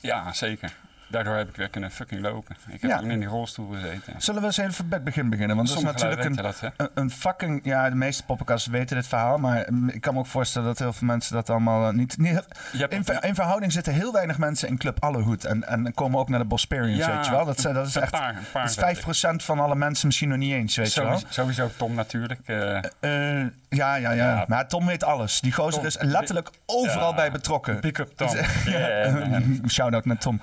Ja, 0.00 0.32
zeker. 0.32 0.72
Daardoor 1.12 1.36
heb 1.36 1.48
ik 1.48 1.56
weer 1.56 1.68
kunnen 1.68 1.90
fucking 1.90 2.20
lopen. 2.20 2.56
Ik 2.68 2.80
heb 2.80 2.90
Ja. 2.90 2.98
toen 2.98 3.10
in 3.10 3.18
die 3.18 3.28
rolstoel 3.28 3.68
gezeten. 3.72 4.14
Zullen 4.18 4.40
we 4.40 4.46
eens 4.46 4.56
even 4.56 4.88
bij 4.88 4.96
het 4.98 5.04
begin 5.06 5.30
beginnen? 5.30 5.56
Want 5.56 5.68
dat 5.68 5.76
is 5.76 5.82
Sommige 5.82 6.04
natuurlijk 6.06 6.38
een, 6.38 6.44
weten 6.44 6.60
dat, 6.70 6.76
hè? 6.78 6.84
een, 6.84 6.90
een 7.02 7.10
fucking... 7.10 7.60
Ja, 7.64 7.88
de 7.90 7.96
meeste 7.96 8.24
poppenkasten 8.24 8.72
weten 8.72 8.96
dit 8.96 9.06
verhaal. 9.06 9.38
Maar 9.38 9.68
ik 9.86 10.00
kan 10.00 10.14
me 10.14 10.20
ook 10.20 10.26
voorstellen 10.26 10.68
dat 10.68 10.78
heel 10.78 10.92
veel 10.92 11.06
mensen 11.06 11.34
dat 11.34 11.50
allemaal 11.50 11.88
eh, 11.88 11.94
niet... 11.94 12.18
niet 12.18 12.42
in, 12.88 13.04
ver- 13.04 13.24
in 13.24 13.34
verhouding 13.34 13.72
zitten 13.72 13.92
heel 13.92 14.12
weinig 14.12 14.38
mensen 14.38 14.68
in 14.68 14.78
Club 14.78 15.02
Allehoed. 15.04 15.44
En, 15.44 15.64
en 15.68 15.94
komen 15.94 16.18
ook 16.18 16.28
naar 16.28 16.38
de 16.38 16.44
Bosperians, 16.44 16.98
Ja, 16.98 17.16
weet 17.16 17.24
je 17.24 17.30
wel? 17.30 17.44
Dat, 17.44 17.56
is- 17.58 17.62
dat 17.64 17.86
is 17.86 17.96
echt... 17.96 18.10
paar, 18.10 18.34
paar 18.52 18.74
Dat 18.74 18.90
is 18.90 19.04
5% 19.04 19.44
van 19.44 19.60
alle 19.60 19.74
mensen 19.76 20.06
misschien 20.06 20.28
nog 20.28 20.38
niet 20.38 20.52
eens, 20.52 20.76
weet 20.76 20.94
je 20.94 21.00
wel? 21.02 21.10
Sowieso, 21.18 21.32
sowieso 21.40 21.70
Tom 21.76 21.94
natuurlijk. 21.94 22.40
eh, 22.44 22.76
Eh, 23.00 23.46
ja, 23.76 23.94
ja, 23.94 24.10
ja, 24.10 24.12
Ja. 24.34 24.44
Maar 24.48 24.68
Tom 24.68 24.86
weet 24.86 25.04
alles. 25.04 25.40
Die 25.40 25.52
gozer 25.52 25.72
Tom, 25.78 25.86
is 25.86 25.96
letterlijk 26.00 26.50
overal 26.66 27.08
ja. 27.10 27.14
bij 27.14 27.30
betrokken. 27.30 27.80
Pick 27.80 27.98
up 27.98 28.12
Tom. 28.16 28.28
Yeah. 28.64 29.34
Shout-out 29.68 30.04
naar 30.04 30.18
Tom. 30.18 30.40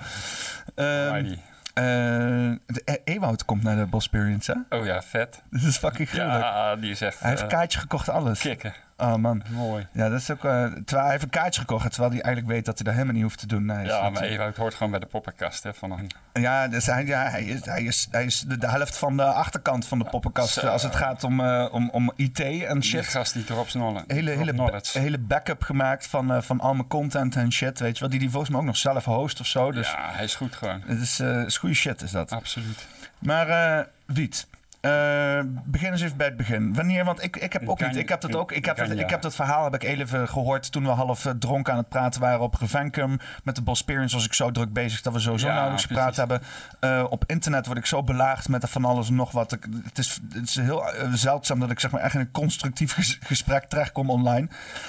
De- 1.74 2.58
E- 2.84 2.96
Ewout 3.04 3.44
komt 3.44 3.62
naar 3.62 3.76
de 3.76 3.86
Bosperians, 3.86 4.46
hè? 4.46 4.54
Oh 4.68 4.84
ja, 4.84 5.02
vet. 5.02 5.42
Dat 5.50 5.62
is 5.62 5.76
fucking 5.76 6.08
gruwelijk. 6.08 6.44
Ja, 6.44 6.76
die 6.76 6.90
is 6.90 7.00
echt 7.00 7.20
Hij 7.20 7.30
heeft 7.30 7.42
eh, 7.42 7.48
kaartje 7.48 7.78
gekocht, 7.78 8.08
alles. 8.08 8.40
kicken. 8.40 8.74
Oh 9.00 9.14
man. 9.14 9.42
Mooi. 9.50 9.86
Ja, 9.92 10.08
dat 10.08 10.20
is 10.20 10.30
ook... 10.30 10.44
eh, 10.44 10.64
terwijl 10.64 11.02
hij 11.02 11.10
heeft 11.10 11.22
een 11.22 11.30
kaartje 11.30 11.60
gekocht, 11.60 11.90
terwijl 11.90 12.12
hij 12.12 12.20
eigenlijk 12.22 12.54
weet 12.54 12.64
dat 12.64 12.74
hij 12.74 12.84
dat 12.84 12.92
helemaal 12.94 13.14
niet 13.14 13.22
hoeft 13.22 13.38
te 13.38 13.46
doen. 13.46 13.64
Nee, 13.64 13.86
Ja, 13.86 14.00
maar 14.00 14.10
natuurlijk- 14.10 14.40
Ewout 14.40 14.56
hoort 14.56 14.74
gewoon 14.74 14.90
bij 14.90 15.00
de 15.00 15.06
poppenkast 15.06 15.62
hè, 15.62 15.74
van 15.74 15.90
een... 15.90 16.10
Ja, 16.32 16.68
dus 16.68 16.86
hij, 16.86 17.06
ja 17.06 17.28
hij, 17.28 17.42
is, 17.44 17.64
hij, 17.64 17.82
is, 17.82 18.08
hij 18.10 18.24
is 18.24 18.40
de, 18.40 18.58
de 18.58 18.68
helft 18.70 18.96
van 18.98 19.16
de 19.16 19.24
achterkant 19.24 19.86
van 19.86 19.98
de 19.98 20.04
poppenkast 20.04 20.52
zo. 20.52 20.66
als 20.66 20.82
het 20.82 20.94
gaat 20.94 21.24
om, 21.24 21.40
eh, 21.40 21.66
om, 21.70 21.90
om 21.90 22.12
IT 22.16 22.40
en 22.40 22.74
Die 22.74 22.82
shit. 22.82 23.06
gast 23.06 23.32
die 23.32 23.44
erop 23.48 23.68
snollen. 23.68 24.04
Hele, 24.06 24.30
hele, 24.30 24.52
ba- 24.54 24.80
hele 24.92 25.18
backup 25.18 25.62
gemaakt 25.62 26.06
van, 26.06 26.32
eh, 26.32 26.40
van 26.42 26.60
al 26.60 26.74
mijn 26.74 26.88
content 26.88 27.36
en 27.36 27.52
shit, 27.52 27.78
weet 27.78 27.94
je 27.94 28.00
wel. 28.00 28.10
Die 28.10 28.18
die 28.18 28.30
volgens 28.30 28.50
mij 28.50 28.60
ook 28.60 28.66
nog 28.66 28.76
zelf 28.76 29.04
host 29.04 29.40
of 29.40 29.46
zo. 29.46 29.72
Dus 29.72 29.90
Ja, 29.90 30.08
hij 30.12 30.24
is 30.24 30.34
goed 30.34 30.54
gewoon. 30.54 30.82
het 30.86 31.00
is, 31.00 31.20
eh, 31.20 31.42
is 31.42 31.56
goede 31.56 31.74
shit, 31.74 32.02
is 32.02 32.10
dat. 32.10 32.32
Absoluut. 32.32 32.86
Maar 33.18 33.48
eh 33.48 33.84
Wiet, 34.06 34.46
eh, 34.80 35.40
begin 35.64 35.90
eens 35.92 36.02
even 36.02 36.16
bij 36.16 36.26
het 36.26 36.36
begin. 36.36 36.74
Wanneer, 36.74 37.04
want 37.04 37.22
ik, 37.22 37.36
ik 37.36 37.52
heb 37.52 37.68
ook 37.68 37.80
niet, 37.80 37.96
ik 37.96 38.08
heb 38.08 38.20
dat 38.20 38.34
ook, 38.36 38.52
ik 38.52 38.64
heb, 38.64 38.76
dat, 38.76 38.86
ik 39.04 39.10
heb 39.10 39.22
dat 39.22 39.34
verhaal 39.34 39.64
heb 39.64 39.74
ik 39.74 39.82
even 39.82 40.28
gehoord 40.28 40.72
toen 40.72 40.82
we 40.82 40.88
half 40.88 41.26
eh, 41.26 41.32
dronken 41.38 41.72
aan 41.72 41.78
het 41.78 41.88
praten 41.88 42.20
waren 42.20 42.40
op 42.40 42.54
Revancum. 42.54 43.18
Met 43.44 43.54
de 43.56 43.62
Bosperians 43.62 44.12
was 44.12 44.24
ik 44.24 44.34
zo 44.34 44.50
druk 44.50 44.72
bezig 44.72 45.00
dat 45.02 45.12
we 45.12 45.18
sowieso 45.18 45.46
Ja, 45.46 45.52
nauwelijks 45.52 45.84
gepraat 45.86 46.16
hebben. 46.16 46.42
Eh, 46.80 47.04
op 47.10 47.24
internet 47.26 47.66
word 47.66 47.78
ik 47.78 47.86
zo 47.86 48.02
belaagd 48.02 48.48
met 48.48 48.70
van 48.70 48.84
alles 48.84 49.08
en 49.08 49.14
nog 49.14 49.30
wat. 49.32 49.52
Ik- 49.52 49.66
Het 49.84 49.98
is, 49.98 50.20
het 50.32 50.48
is 50.48 50.54
heel 50.56 50.84
zeldzaam 51.12 51.60
dat 51.60 51.70
ik 51.70 51.80
zeg 51.80 51.90
maar 51.90 52.00
echt 52.00 52.14
in 52.14 52.20
een 52.20 52.30
constructief 52.30 52.92
ges- 52.92 53.18
gesprek 53.22 53.64
terechtkom 53.64 54.10
online. 54.10 54.48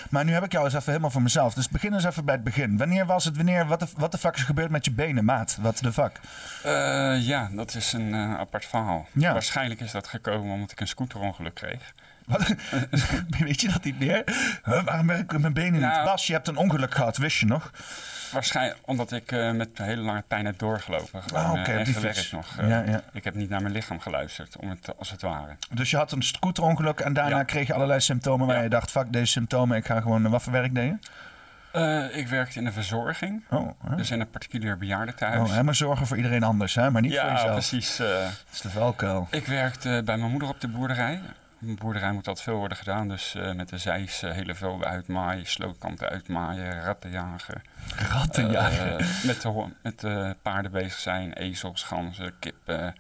Maar 0.09 0.25
nu 0.25 0.33
heb 0.33 0.43
ik 0.43 0.51
jou 0.51 0.65
eens 0.65 0.73
even 0.73 0.87
helemaal 0.89 1.09
voor 1.11 1.21
mezelf. 1.21 1.53
Dus 1.53 1.69
begin 1.69 1.93
eens 1.93 2.03
even 2.03 2.25
bij 2.25 2.35
het 2.35 2.43
begin. 2.43 2.77
Wanneer 2.77 3.05
was 3.05 3.25
het, 3.25 3.35
wanneer, 3.35 3.65
wat 3.67 3.79
de, 3.79 3.87
wat 3.97 4.11
de 4.11 4.17
fuck 4.17 4.35
is 4.35 4.43
gebeurd 4.43 4.69
met 4.69 4.85
je 4.85 4.91
benen, 4.91 5.25
maat? 5.25 5.57
Wat 5.61 5.77
de 5.77 5.93
fuck? 5.93 6.19
Ja, 7.21 7.49
dat 7.51 7.75
is 7.75 7.93
een 7.93 8.15
apart 8.15 8.65
verhaal. 8.65 9.07
Ja. 9.11 9.33
Waarschijnlijk 9.33 9.79
is 9.81 9.91
dat 9.91 10.07
gekomen 10.07 10.53
omdat 10.53 10.71
ik 10.71 10.79
een 10.79 10.87
scooterongeluk 10.87 11.53
kreeg. 11.53 11.91
Wat? 12.31 12.55
Weet 13.39 13.61
je 13.61 13.67
dat 13.71 13.83
niet 13.83 13.99
meer? 13.99 14.23
Huh, 14.63 14.83
waarom 14.83 15.07
werk 15.07 15.31
ik 15.33 15.39
mijn 15.39 15.53
benen 15.53 15.71
niet? 15.71 15.81
Nou- 15.81 16.05
Bas, 16.05 16.27
je 16.27 16.33
hebt 16.33 16.47
een 16.47 16.57
ongeluk 16.57 16.93
gehad, 16.95 17.17
wist 17.17 17.37
je 17.39 17.45
nog? 17.45 17.71
Waarschijnlijk 18.31 18.77
omdat 18.85 19.11
ik 19.11 19.31
eh, 19.31 19.51
met 19.51 19.69
een 19.79 19.85
hele 19.85 20.01
lange 20.01 20.23
pijn 20.27 20.45
heb 20.45 20.59
doorgelopen. 20.59 21.23
Gewoon, 21.23 21.45
Ah, 21.59 21.67
eh, 21.77 21.85
die 21.85 21.93
gewerkt 21.93 22.17
fiets. 22.17 22.31
nog. 22.31 22.57
eh. 22.57 22.69
Ja, 22.69 22.83
ja. 22.85 23.01
Ik 23.13 23.23
heb 23.23 23.35
niet 23.35 23.49
naar 23.49 23.61
mijn 23.61 23.73
lichaam 23.73 23.99
geluisterd, 23.99 24.57
om 24.57 24.69
het, 24.69 24.97
als 24.97 25.11
het 25.11 25.21
ware. 25.21 25.55
Dus 25.71 25.89
je 25.91 25.97
had 25.97 26.11
een 26.11 26.23
scooterongeluk 26.23 26.99
en 26.99 27.13
daarna 27.13 27.37
Ja. 27.37 27.43
kreeg 27.43 27.67
je 27.67 27.73
allerlei 27.73 27.99
symptomen 27.99 28.47
waar 28.47 28.63
je 28.63 28.69
dacht, 28.69 28.91
fuck 28.91 29.13
deze 29.13 29.25
symptomen, 29.31 29.77
ik 29.77 29.85
ga 29.85 30.01
gewoon, 30.01 30.29
wat 30.29 30.43
voor 30.43 30.51
werk 30.53 30.75
deed 30.75 30.85
je? 31.01 31.07
Eh, 31.71 32.17
ik 32.17 32.27
werkte 32.27 32.57
in 32.59 32.65
de 32.65 32.71
verzorging, 32.71 33.43
Oh, 33.49 33.69
hè? 33.89 33.95
dus 33.95 34.11
in 34.11 34.19
een 34.19 34.29
particulier 34.29 34.77
bejaardentehuis. 34.77 35.49
oh 35.49 35.55
hè, 35.55 35.63
maar 35.63 35.75
zorgen 35.75 36.07
voor 36.07 36.17
iedereen 36.17 36.43
anders, 36.43 36.75
hè? 36.75 36.91
maar 36.91 37.01
niet 37.01 37.11
voor 37.19 37.27
ja, 37.27 37.31
jezelf. 37.33 37.51
precies. 37.51 37.99
eh. 37.99 38.07
Dat 38.07 38.45
is 38.51 38.61
de 38.61 38.69
valkuil. 38.69 39.27
ik 39.31 39.45
werkte 39.45 40.01
bij 40.05 40.17
mijn 40.17 40.31
moeder 40.31 40.49
op 40.49 40.61
de 40.61 40.67
boerderij. 40.67 41.21
Een 41.61 41.75
boerderij 41.75 42.11
moet 42.11 42.27
altijd 42.27 42.45
veel 42.45 42.55
worden 42.57 42.77
gedaan, 42.77 43.07
dus 43.07 43.35
eh, 43.35 43.53
met 43.53 43.69
de 43.69 43.77
zeis 43.77 44.21
hele 44.21 44.55
velden 44.55 44.87
uitmaaien, 44.87 45.45
slootkanten 45.45 46.09
uitmaaien, 46.09 46.81
ratten 46.83 47.09
jagen. 47.11 47.61
Ratten, 48.09 48.51
ja. 48.51 48.69
Eh, 48.69 48.95
met 49.23 49.41
de, 49.41 49.65
met 49.83 49.99
de 49.99 50.35
paarden 50.41 50.71
bezig 50.71 50.99
zijn, 50.99 51.33
ezels, 51.33 51.83
ganzen, 51.83 52.33
kippen, 52.39 52.95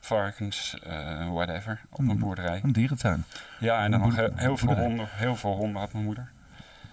varkens, 0.00 0.76
whatever, 1.32 1.80
op 1.90 1.98
een 1.98 2.04
Mm. 2.04 2.18
boerderij. 2.18 2.60
Een 2.62 2.72
dierentuin. 2.72 3.24
Ja, 3.58 3.84
en 3.84 3.90
dan 3.90 4.00
nog 4.00 4.16
heel, 4.16 4.30
heel 4.34 4.56
veel 4.56 4.74
honden. 4.74 5.06
Heel 5.10 5.36
veel 5.36 5.56
honden 5.56 5.80
had 5.80 5.92
mijn 5.92 6.04
moeder. 6.04 6.28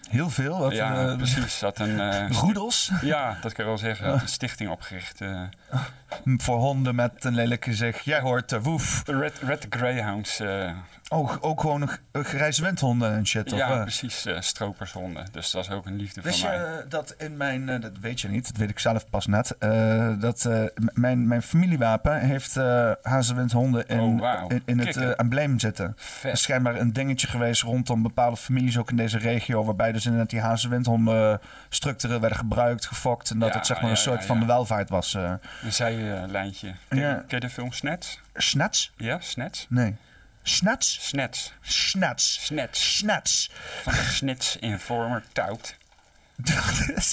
Heel 0.10 0.30
veel. 0.30 0.60
Wat, 0.60 0.74
ja, 0.74 1.08
eh, 1.08 1.16
precies. 1.16 1.62
Had 1.62 1.80
een, 1.80 2.00
eh, 2.12 2.30
Roedels 2.30 2.92
ja, 3.02 3.38
dat 3.42 3.54
kan 3.54 3.64
je 3.64 3.70
wel 3.70 3.80
zeggen. 3.80 4.06
Ze 4.06 4.12
had 4.12 4.22
een 4.22 4.28
stichting 4.28 4.70
opgericht. 4.70 5.20
Eh, 5.70 5.80
voor 6.46 6.58
honden 6.58 6.96
met 6.96 7.26
een 7.26 7.36
lelijk 7.36 7.64
gezicht. 7.64 8.06
Jij 8.06 8.20
hoort 8.20 8.52
uh, 8.52 8.60
woef. 8.62 9.04
de 9.04 9.18
Red, 9.20 9.40
Red 9.40 9.66
Greyhounds. 9.70 10.40
eh, 10.40 10.72
Oh, 11.10 11.36
ook 11.42 11.62
gewoon 11.62 11.90
grijze 12.14 12.64
windhonden 12.64 13.12
en 13.14 13.28
shit. 13.28 13.54
Of, 13.54 13.60
ja, 13.60 13.72
eh? 13.72 13.82
precies. 13.82 14.26
eh, 14.26 14.40
stropershonden. 14.40 15.26
Dus 15.32 15.52
dat 15.52 15.64
is 15.64 15.72
ook 15.72 15.86
een 15.86 15.96
liefde 15.96 16.22
Wist 16.22 16.40
van 16.40 16.50
mij. 16.50 16.58
je 16.60 16.86
dat 16.90 17.16
in 17.18 17.38
mijn, 17.38 17.70
eh, 17.70 17.82
dat 17.82 17.92
weet 18.02 18.22
je 18.22 18.28
niet, 18.30 18.48
dat 18.48 18.58
weet 18.58 18.70
ik 18.70 18.80
zelf 18.80 19.10
pas 19.10 19.26
net, 19.28 19.58
eh, 19.58 20.20
dat 20.20 20.46
eh, 20.46 20.64
mijn, 20.94 21.28
mijn 21.28 21.42
familiewapen 21.42 22.20
heeft 22.20 22.58
eh 22.58 22.92
hazewindhonden 23.02 23.88
in, 23.88 24.00
Oh, 24.00 24.46
in, 24.48 24.62
in 24.66 24.80
het 24.80 24.96
eh, 24.98 25.10
embleem 25.16 25.60
zitten. 25.60 25.86
Er 25.86 25.94
is 25.98 26.04
Vet. 26.20 26.40
schijnbaar 26.40 26.76
een 26.76 26.94
dingetje 26.94 27.28
geweest 27.28 27.62
rondom 27.62 28.02
bepaalde 28.02 28.38
families 28.38 28.78
ook 28.78 28.90
in 28.90 28.96
deze 28.98 29.18
regio, 29.18 29.64
waarbij 29.64 29.92
dus 29.92 30.06
inderdaad 30.06 30.30
die 30.30 30.40
hazewindhonden 30.42 31.40
structureel 31.70 32.20
werden 32.20 32.38
gebruikt, 32.38 32.86
gefokt 32.86 33.30
en 33.30 33.40
dat 33.40 33.50
Ja, 33.50 33.56
het 33.58 33.66
zeg 33.68 33.78
maar 33.78 33.86
ja, 33.86 33.92
een 33.92 33.98
soort 34.02 34.20
ja, 34.20 34.26
van 34.26 34.40
de 34.40 34.46
welvaart 34.46 34.90
was. 34.90 35.18
Een 35.64 35.74
zijlijntje. 35.74 36.74
Ken, 36.88 37.00
Ja. 37.00 37.14
ken 37.14 37.26
je 37.28 37.40
de 37.40 37.50
film 37.50 37.72
Snats? 37.72 38.20
snats? 38.36 38.92
Ja, 38.98 39.20
Snats? 39.20 39.66
Nee. 39.70 39.96
Snats? 40.44 41.08
Snats. 41.08 41.54
Snats. 41.62 42.46
Snats. 42.46 42.98
Snats. 42.98 43.50
Van 43.84 43.94
de 43.94 44.00
Snits 44.00 44.58
Informer 44.58 45.24
Tout. 45.34 45.76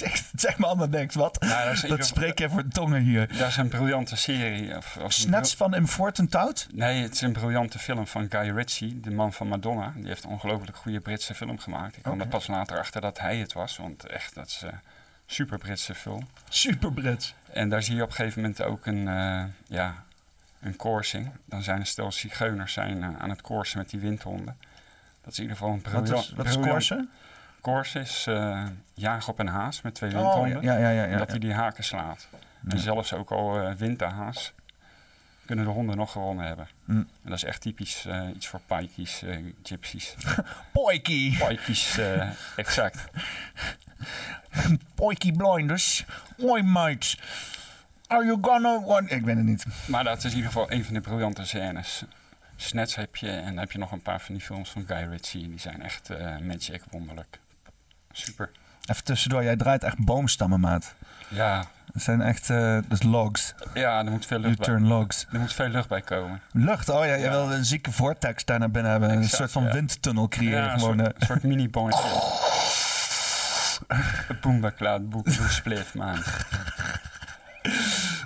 echt, 0.03 0.25
zeg 0.35 0.57
maar 0.57 0.67
allemaal 0.69 0.87
niks, 0.87 1.15
wat? 1.15 1.41
Nou, 1.41 1.75
dat 1.75 1.89
Dat 1.89 2.05
spreek 2.05 2.39
je 2.39 2.49
voor 2.49 2.67
tongen 2.67 3.01
hier. 3.01 3.37
Dat 3.37 3.47
is 3.47 3.57
een 3.57 3.67
briljante 3.67 4.15
serie. 4.15 4.77
Of, 4.77 4.95
of 4.97 5.03
een 5.03 5.11
Snats 5.11 5.55
van 5.55 5.75
Important 5.75 6.31
Tout? 6.31 6.67
Nee, 6.73 7.01
het 7.01 7.13
is 7.13 7.21
een 7.21 7.33
briljante 7.33 7.79
film 7.79 8.07
van 8.07 8.27
Guy 8.29 8.49
Ritchie, 8.49 8.99
de 8.99 9.11
man 9.11 9.33
van 9.33 9.47
Madonna. 9.47 9.93
Die 9.95 10.07
heeft 10.07 10.23
een 10.23 10.29
ongelooflijk 10.29 10.77
goede 10.77 10.99
Britse 10.99 11.33
film 11.33 11.59
gemaakt. 11.59 11.95
Ik 11.95 12.01
kwam 12.01 12.13
Oké. 12.13 12.23
er 12.23 12.29
pas 12.29 12.47
later 12.47 12.79
achter 12.79 13.01
dat 13.01 13.19
hij 13.19 13.37
het 13.37 13.53
was, 13.53 13.77
want 13.77 14.05
echt, 14.05 14.35
dat 14.35 14.47
is 14.47 14.61
een 14.63 14.79
super 15.25 15.57
Britse 15.57 15.95
film. 15.95 16.27
Super 16.49 16.91
Brits. 16.93 17.33
En 17.55 17.69
daar 17.69 17.83
zie 17.83 17.95
je 17.95 18.01
op 18.01 18.09
een 18.09 18.15
gegeven 18.15 18.41
moment 18.41 18.61
ook 18.63 18.85
een, 18.85 19.07
eh, 19.07 19.43
ja, 19.67 20.03
een 20.61 20.75
coursing. 20.75 21.31
Dan 21.45 21.61
zijn 21.61 21.79
een 21.79 21.85
stel 21.85 22.11
zigeuners 22.11 22.73
zijn, 22.73 23.03
eh, 23.03 23.09
aan 23.19 23.29
het 23.29 23.41
coursen 23.41 23.77
met 23.77 23.89
die 23.89 23.99
windhonden. 23.99 24.57
Dat 25.21 25.31
is 25.31 25.37
in 25.37 25.43
ieder 25.43 25.57
geval 25.57 25.73
een 25.73 25.81
Wat 25.81 25.91
briljant... 25.91 26.23
is, 26.25 26.33
wat 26.33 26.45
is 26.45 26.57
Corse? 26.59 27.07
Course 27.61 27.99
is 27.99 28.27
eh, 28.27 28.65
jagen 28.93 29.31
op 29.31 29.39
een 29.39 29.47
haas 29.47 29.81
met 29.81 29.93
twee 29.93 30.09
Oh, 30.15 30.15
windhonden. 30.15 30.61
ja, 30.61 30.89
ja, 30.89 31.03
ja. 31.03 31.17
Dat 31.17 31.29
hij 31.29 31.39
die 31.39 31.53
haken 31.53 31.83
slaat. 31.83 32.27
En 32.67 32.79
zelfs 32.79 33.13
ook 33.13 33.31
al 33.31 33.59
eh 33.61 33.73
wint 33.73 33.99
de 33.99 34.05
haas, 34.05 34.53
kunnen 35.45 35.65
de 35.65 35.71
honden 35.71 35.97
nog 35.97 36.11
gewonnen 36.11 36.45
hebben. 36.45 36.67
Mm. 36.85 36.97
En 36.97 37.29
dat 37.29 37.33
is 37.33 37.43
echt 37.43 37.61
typisch 37.61 38.05
eh, 38.05 38.27
iets 38.35 38.47
voor 38.47 38.59
paikies, 38.65 39.23
eh 39.23 39.37
gypsies. 39.63 40.15
Poikie. 40.73 41.37
Paikies, 41.37 41.97
eh, 41.97 42.29
exact. 42.55 43.05
Poikie 44.95 45.33
blinders. 45.33 46.05
Hoi 46.37 46.63
mate. 46.63 47.17
Are 48.07 48.25
you 48.25 48.37
gonna... 48.41 48.81
Want... 48.81 49.11
Ik 49.11 49.23
weet 49.23 49.35
het 49.35 49.45
niet. 49.45 49.65
Maar 49.87 50.03
dat 50.03 50.17
is 50.17 50.23
in 50.23 50.37
ieder 50.37 50.51
geval 50.51 50.71
een 50.71 50.85
van 50.85 50.93
de 50.93 51.01
briljante 51.01 51.45
scènes. 51.45 52.03
Snets 52.55 52.95
heb 52.95 53.15
je 53.15 53.29
en 53.29 53.45
dan 53.45 53.57
heb 53.57 53.71
je 53.71 53.77
nog 53.77 53.91
een 53.91 54.01
paar 54.01 54.21
van 54.21 54.35
die 54.35 54.43
films 54.43 54.69
van 54.69 54.83
Guy 54.87 55.03
Ritchie. 55.09 55.49
Die 55.49 55.59
zijn 55.59 55.81
echt 55.81 56.09
magic, 56.41 56.81
wonderlijk. 56.91 57.39
Super. 58.11 58.51
Even 58.85 59.03
tussendoor, 59.03 59.43
jij 59.43 59.55
draait 59.55 59.83
echt 59.83 60.05
boomstammen, 60.05 60.59
maat. 60.59 60.95
Ja, 61.27 61.67
Dat 61.95 62.03
zijn 62.03 62.21
echt... 62.21 62.49
eh 62.49 62.77
is 62.89 63.03
logs. 63.03 63.53
ja 63.73 64.05
er, 64.05 64.11
moet 64.11 64.25
veel 64.25 64.39
lucht 64.39 64.57
bij, 64.57 64.67
U-turn 64.67 64.87
logs. 64.87 65.27
er 65.31 65.39
moet 65.39 65.53
veel 65.53 65.67
lucht 65.67 65.87
bij 65.87 66.01
komen. 66.01 66.41
Lucht, 66.51 66.89
oh 66.89 67.05
ja, 67.05 67.13
je 67.13 67.23
Ja. 67.23 67.29
wil 67.29 67.51
een 67.51 67.65
zieke 67.65 67.91
vortex 67.91 68.45
daar 68.45 68.59
naar 68.59 68.71
binnen 68.71 68.91
hebben. 68.91 69.09
een 69.11 69.29
soort 69.29 69.51
van 69.51 69.63
ja. 69.63 69.71
windtunnel 69.71 70.27
creëren 70.27 70.63
Ja, 70.63 70.73
een 70.73 70.79
gewoon. 70.79 70.97
soort, 70.99 71.13
een 71.21 71.25
soort 71.25 71.43
mini-bonnetje. 71.43 72.09
Boomba 74.41 74.69
klaar, 74.69 75.03
boek, 75.03 75.27
spliff, 75.49 75.93
man. 75.93 76.17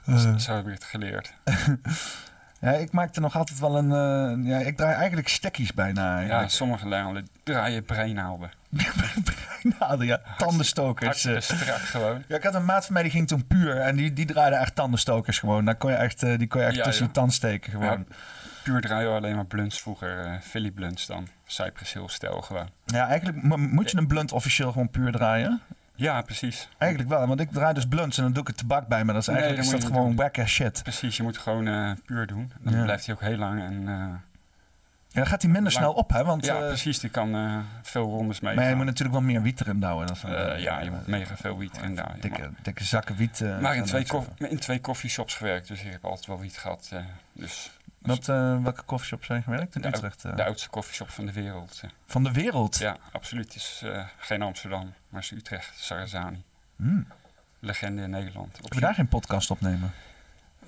Eh. 0.06 0.36
Zo 0.38 0.56
heb 0.56 0.68
ik 0.68 0.74
het 0.74 0.84
geleerd. 0.84 1.34
Ja, 2.62 2.72
ik 2.72 2.92
maakte 2.92 3.20
nog 3.20 3.36
altijd 3.38 3.60
wel 3.60 3.78
een... 3.78 3.92
eh, 3.92 4.50
ja, 4.52 4.58
ik 4.58 4.78
draai 4.78 4.96
eigenlijk 4.96 5.28
stekkies 5.28 5.74
bijna. 5.74 6.12
Ja, 6.14 6.18
eigenlijk. 6.18 6.50
sommige 6.52 6.88
landen 6.88 7.28
draaien 7.44 7.84
breinaalden. 7.86 8.52
Nou, 9.80 10.06
ja, 10.06 10.22
tandenstokers. 10.38 11.26
Eh. 11.26 11.40
strak 11.40 11.78
gewoon. 11.78 12.24
Ja, 12.28 12.36
ik 12.36 12.44
had 12.44 12.56
een 12.56 12.66
maat 12.66 12.86
van 12.86 12.94
mij 12.94 13.02
die 13.04 13.12
ging 13.12 13.28
toen 13.28 13.48
puur 13.48 13.78
en 13.78 13.96
die, 13.96 14.14
die 14.14 14.26
draaide 14.26 14.56
echt 14.56 14.76
tandenstokers 14.76 15.40
gewoon. 15.40 15.66
Daar 15.66 15.76
kon 15.76 15.92
je 15.92 15.98
echt, 15.98 16.24
eh, 16.24 16.38
die 16.38 16.48
kon 16.48 16.62
je 16.62 16.68
echt 16.68 16.76
Ja, 16.76 16.84
tussen 16.84 17.06
je 17.06 17.12
tand 17.12 17.34
steken 17.34 17.72
gewoon. 17.72 18.06
Puur 18.64 18.82
draaien 18.82 19.10
we 19.12 19.16
alleen 19.18 19.36
maar 19.36 19.46
blunts 19.46 19.82
vroeger. 19.82 20.20
eh 20.26 20.32
Philly 20.42 20.72
blunts 20.72 21.06
dan. 21.06 21.28
Cypress 21.46 21.94
Hill 21.94 22.08
stijl 22.08 22.42
gewoon. 22.42 22.70
Ja, 22.86 23.08
eigenlijk 23.08 23.44
mo- 23.44 23.58
moet 23.58 23.92
je 23.92 23.98
een 23.98 24.08
blunt 24.08 24.32
officieel 24.32 24.72
gewoon 24.72 24.90
puur 24.90 25.12
draaien. 25.12 25.62
Ja, 25.96 26.22
precies. 26.22 26.70
Eigenlijk 26.78 27.12
wel, 27.12 27.28
want 27.28 27.40
ik 27.40 27.52
draai 27.52 27.74
dus 27.74 27.88
blunts 27.88 28.18
en 28.18 28.24
dan 28.24 28.34
doe 28.34 28.42
ik 28.42 28.48
het 28.48 28.58
tabak 28.58 28.88
bij, 28.88 29.04
maar 29.04 29.14
dat 29.14 29.22
is 29.24 29.28
eigenlijk 29.30 29.58
dat 29.64 29.74
is 29.74 29.80
dat 29.82 29.92
gewoon 29.92 30.08
niet 30.10 30.18
wack 30.20 30.40
as 30.40 30.50
shit. 30.52 30.84
Precies, 30.84 31.18
je 31.18 31.24
moet 31.24 31.38
gewoon 31.38 31.98
puur 32.06 32.28
doen. 32.28 32.52
Dan 32.62 32.74
Ja. 32.76 32.84
blijft 32.84 33.06
hij 33.06 33.16
ook 33.16 33.22
heel 33.22 33.38
lang. 33.38 33.62
En, 33.62 33.88
Ja, 35.20 35.26
dan 35.26 35.34
gaat 35.34 35.42
hij 35.42 35.52
minder 35.52 35.72
Lang- 35.74 35.84
snel 35.86 35.94
op, 35.94 36.10
hè? 36.12 36.24
Want, 36.24 36.46
ja, 36.46 36.60
eh, 36.62 36.68
precies. 36.68 37.00
Die 37.00 37.10
kan 37.10 37.36
eh, 37.36 37.58
veel 37.82 38.04
rondes 38.04 38.40
mee. 38.40 38.56
maar 38.56 38.70
je 38.70 38.76
moet 38.76 38.86
natuurlijk 38.86 39.18
wel 39.20 39.28
meer 39.28 39.42
wiet 39.42 39.62
erin 39.62 39.80
douwen. 39.80 40.08
Wel- 40.22 40.36
Eh, 40.36 40.60
ja, 40.64 40.80
je 40.80 40.92
moet 40.92 41.08
mega 41.08 41.36
veel 41.38 41.58
wiet 41.58 41.78
erin 41.78 41.96
daar. 41.96 42.16
dikke, 42.20 42.50
dikke 42.62 42.84
zakken 42.84 43.16
wiet. 43.16 43.40
Maar 43.62 43.76
in 43.76 43.84
twee, 43.86 44.06
koff- 44.08 44.28
in 44.38 44.60
twee 44.60 44.82
koffieshops 44.82 45.36
gewerkt, 45.36 45.68
dus 45.68 45.82
ik 45.84 45.92
heb 45.92 46.06
altijd 46.06 46.26
wel 46.26 46.40
wiet 46.40 46.58
gehad. 46.58 46.90
eh, 46.94 47.00
dus 47.34 47.72
Wat, 48.02 48.26
welke 48.26 48.82
koffieshops 48.86 49.26
zijn 49.26 49.44
gewerkt 49.44 49.76
in 49.76 49.82
De- 49.82 49.88
Utrecht? 49.88 50.22
de 50.22 50.44
oudste 50.44 50.70
koffieshop 50.70 51.10
van 51.10 51.26
de 51.26 51.32
wereld. 51.34 51.82
Van 52.06 52.24
de 52.24 52.32
wereld? 52.32 52.78
Ja, 52.78 52.98
absoluut. 53.12 53.46
Het 53.46 53.56
is 53.56 53.84
geen 54.18 54.42
Amsterdam, 54.42 54.94
maar 55.10 55.22
is 55.22 55.32
Utrecht, 55.32 55.74
Sarazani. 55.80 56.44
Hmm. 56.76 57.08
Legende 57.60 58.02
in 58.02 58.10
Nederland. 58.10 58.52
Moeten 58.62 58.80
we 58.80 58.86
daar 58.86 58.94
geen 58.94 59.08
podcast 59.08 59.52
opnemen? 59.52 59.92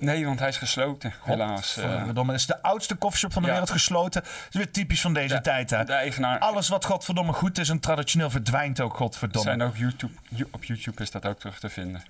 Nee, 0.04 0.26
want 0.26 0.38
hij 0.38 0.48
is 0.48 0.56
gesloten, 0.56 1.12
helaas. 1.24 1.76
eh. 1.76 1.92
Godverdomme, 1.92 2.32
het 2.32 2.40
is 2.40 2.46
de 2.46 2.62
oudste 2.62 2.94
koffieshop 2.94 3.32
van 3.32 3.42
de 3.42 3.48
Ja. 3.48 3.54
wereld 3.54 3.72
gesloten. 3.72 4.22
Dat 4.22 4.30
is 4.50 4.56
weer 4.56 4.70
typisch 4.70 5.00
van 5.00 5.14
deze 5.14 5.40
tijd, 5.40 5.70
hè? 5.70 5.84
de 5.84 5.92
eigenaar... 5.92 6.38
Alles 6.38 6.68
wat 6.68 6.84
godverdomme 6.84 7.32
goed 7.32 7.58
is 7.58 7.68
en 7.68 7.80
traditioneel 7.80 8.30
verdwijnt 8.30 8.80
ook, 8.80 8.90
Er 8.92 8.96
godverdomme. 8.98 9.48
zijn 9.48 9.62
ook 9.62 9.76
YouTube, 9.76 10.12
you- 10.28 10.48
op 10.52 10.64
YouTube 10.64 11.02
is 11.02 11.10
dat 11.10 11.26
ook 11.26 11.38
terug 11.38 11.58
te 11.58 11.68
vinden. 11.68 12.02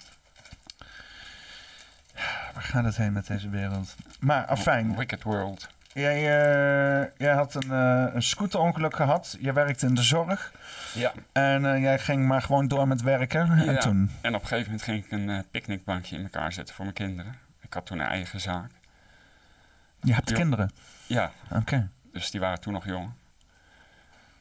Waar 2.54 2.62
gaat 2.62 2.84
het 2.84 2.96
heen 2.96 3.12
met 3.12 3.26
deze 3.26 3.48
wereld? 3.48 3.94
Maar, 4.20 4.46
afijn. 4.46 4.96
Wicked 4.96 5.22
World. 5.22 5.68
Jij, 5.92 6.14
eh, 6.16 7.08
jij 7.18 7.32
had 7.34 7.54
een, 7.54 7.70
eh, 7.72 8.14
een 8.14 8.22
scooterongeluk 8.22 8.96
gehad. 8.96 9.36
Je 9.40 9.52
werkte 9.52 9.86
in 9.86 9.94
de 9.94 10.02
zorg. 10.02 10.52
Ja, 10.94 11.12
En 11.32 11.80
jij 11.80 11.98
ging 11.98 12.26
maar 12.26 12.42
gewoon 12.42 12.68
door 12.68 12.88
met 12.88 13.02
werken. 13.02 13.50
En 13.66 13.72
Ja. 13.72 13.80
toen? 13.80 14.10
en 14.20 14.34
op 14.34 14.40
een 14.42 14.46
gegeven 14.48 14.70
moment 14.70 14.82
ging 14.82 15.04
ik 15.04 15.10
een 15.12 15.44
picknickbankje 15.50 16.16
in 16.16 16.22
elkaar 16.22 16.52
zetten 16.52 16.74
voor 16.74 16.84
mijn 16.84 16.96
kinderen. 16.96 17.34
Ik 17.72 17.78
had 17.78 17.86
toen 17.86 17.98
een 17.98 18.06
eigen 18.06 18.40
zaak. 18.40 18.70
Je 20.00 20.14
hebt 20.14 20.32
kinderen. 20.32 20.70
Ja, 21.06 21.32
Oké. 21.50 21.88
dus 22.12 22.30
die 22.30 22.40
waren 22.40 22.60
toen 22.60 22.72
nog 22.72 22.84
jong. 22.86 23.12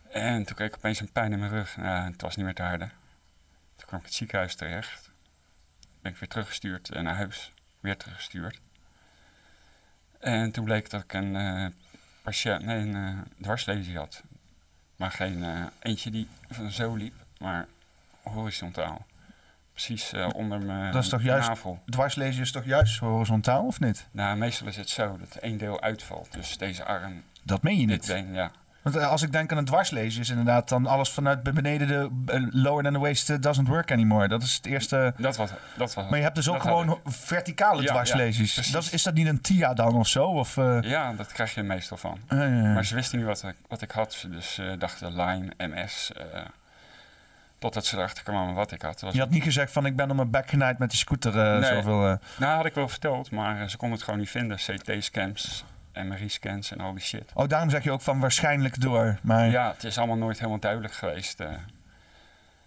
En 0.09 0.45
toen 0.45 0.55
kreeg 0.55 0.67
ik 0.67 0.75
opeens 0.75 0.99
een 0.99 1.11
pijn 1.11 1.31
in 1.31 1.39
mijn 1.39 1.51
rug. 1.51 1.75
Ja, 1.75 2.03
het 2.03 2.21
was 2.21 2.35
niet 2.35 2.45
meer 2.45 2.53
te 2.55 2.61
harde. 2.61 2.89
Toen 3.75 3.87
kwam 3.87 3.99
ik 3.99 4.05
het 4.05 4.13
ziekenhuis 4.13 4.55
terecht. 4.55 5.11
Ben 6.01 6.11
ik 6.11 6.17
weer 6.17 6.29
teruggestuurd 6.29 6.89
eh, 6.89 7.01
naar 7.01 7.15
huis. 7.15 7.53
Weer 7.79 7.97
teruggestuurd. 7.97 8.59
En 10.19 10.51
toen 10.51 10.65
bleek 10.65 10.89
dat 10.89 11.03
ik 11.03 11.13
een, 11.13 11.35
eh 11.35 11.65
patiënt, 12.21 12.63
nee, 12.63 12.77
een 12.79 13.23
dwarslesie 13.41 13.97
had. 13.97 14.23
Maar 14.95 15.11
geen 15.11 15.69
eentje 15.79 16.11
die 16.11 16.27
van 16.49 16.71
zo 16.71 16.95
liep, 16.95 17.15
maar 17.37 17.67
horizontaal. 18.21 19.05
Precies 19.73 20.11
eh, 20.13 20.27
onder 20.35 20.65
mijn 20.65 20.91
Dat 20.91 21.03
is 21.03 21.09
toch 21.09 21.21
juist- 21.21 21.47
navel. 21.47 21.79
Dwarslezen 21.85 22.41
is 22.41 22.51
toch 22.51 22.65
juist 22.65 22.99
horizontaal, 22.99 23.65
of 23.65 23.79
niet? 23.79 24.07
Nou, 24.11 24.37
meestal 24.37 24.67
is 24.67 24.75
het 24.77 24.89
zo 24.89 25.17
dat 25.19 25.35
één 25.35 25.57
deel 25.57 25.81
uitvalt. 25.81 26.27
Dus 26.33 26.57
deze 26.57 26.83
arm, 26.85 27.23
Dat 27.43 27.61
meen 27.63 27.79
je 27.79 27.85
niet. 27.85 28.07
been, 28.07 28.33
ja. 28.33 28.51
Want 28.81 28.95
eh, 28.95 29.07
als 29.07 29.21
ik 29.21 29.31
denk 29.31 29.51
aan 29.51 29.57
een 29.57 29.65
dwarslezen, 29.65 30.21
is 30.21 30.29
inderdaad 30.29 30.69
dan 30.69 30.85
alles 30.85 31.09
vanuit 31.09 31.43
beneden 31.43 31.87
de 31.87 32.09
eh, 32.33 32.41
lower 32.49 32.83
than 32.83 32.93
the 32.93 32.99
waist 32.99 33.41
doesn't 33.43 33.67
work 33.67 33.91
anymore. 33.91 34.27
Dat 34.27 34.43
is 34.43 34.55
het 34.55 34.65
eerste. 34.65 35.13
Dat 35.17 35.37
was, 35.37 35.49
dat 35.77 35.93
was 35.93 36.09
Maar 36.09 36.17
je 36.17 36.23
hebt 36.23 36.35
dus 36.35 36.49
ook 36.49 36.61
gewoon 36.61 36.99
verticale 37.05 37.81
Ja, 37.81 37.87
dwarslesies. 37.87 38.47
ja, 38.49 38.53
precies. 38.53 38.71
dat, 38.73 38.89
is- 38.91 39.03
dat 39.03 39.13
niet 39.13 39.27
een 39.27 39.41
TIA 39.41 39.73
dan 39.73 39.95
of 39.95 40.07
zo? 40.07 40.25
Of. 40.25 40.55
Ja, 40.81 41.13
dat 41.13 41.31
krijg 41.31 41.53
je 41.55 41.63
meestal 41.63 41.97
van. 41.97 42.19
Maar 42.73 42.85
ze 42.85 42.95
wisten 42.95 43.17
niet 43.17 43.27
wat 43.27 43.43
ik, 43.43 43.55
wat 43.67 43.81
ik 43.81 43.91
had. 43.91 44.13
Ze 44.13 44.29
Dus 44.29 44.57
eh, 44.57 44.71
dachten 44.77 45.15
Lyme, 45.15 45.51
MS. 45.57 46.11
totdat 47.61 47.85
ze 47.85 47.97
erachter 47.97 48.23
kwamen 48.23 48.53
wat 48.53 48.71
ik 48.71 48.81
had. 48.81 49.01
Was 49.01 49.13
je 49.13 49.19
had 49.19 49.29
niet 49.29 49.43
gezegd 49.43 49.71
van 49.71 49.85
ik 49.85 49.95
ben 49.95 50.09
op 50.09 50.15
mijn 50.15 50.29
bek 50.29 50.49
genaaid 50.49 50.77
met 50.77 50.89
die 50.89 50.99
scooter. 50.99 51.39
eh, 51.39 51.59
Nee. 51.59 51.73
zoveel, 51.73 52.07
eh. 52.07 52.15
Nou, 52.39 52.55
had 52.55 52.65
ik 52.65 52.73
wel 52.73 52.87
verteld, 52.87 53.31
maar 53.31 53.61
eh, 53.61 53.67
ze 53.67 53.77
konden 53.77 53.97
het 53.97 54.05
gewoon 54.05 54.19
niet 54.19 54.29
vinden. 54.29 54.57
CT-scans, 54.57 55.63
MRI-scans 55.93 56.71
en 56.71 56.79
al 56.79 56.91
die 56.93 57.01
shit. 57.03 57.31
Oh, 57.33 57.47
daarom 57.47 57.69
zeg 57.69 57.83
je 57.83 57.91
ook 57.91 58.01
van 58.01 58.19
waarschijnlijk 58.19 58.81
door. 58.81 59.19
Maar 59.21 59.49
Ja, 59.49 59.71
het 59.71 59.83
is 59.83 59.97
allemaal 59.97 60.17
nooit 60.17 60.37
helemaal 60.37 60.59
duidelijk 60.59 60.93
geweest. 60.93 61.39
eh. 61.39 61.49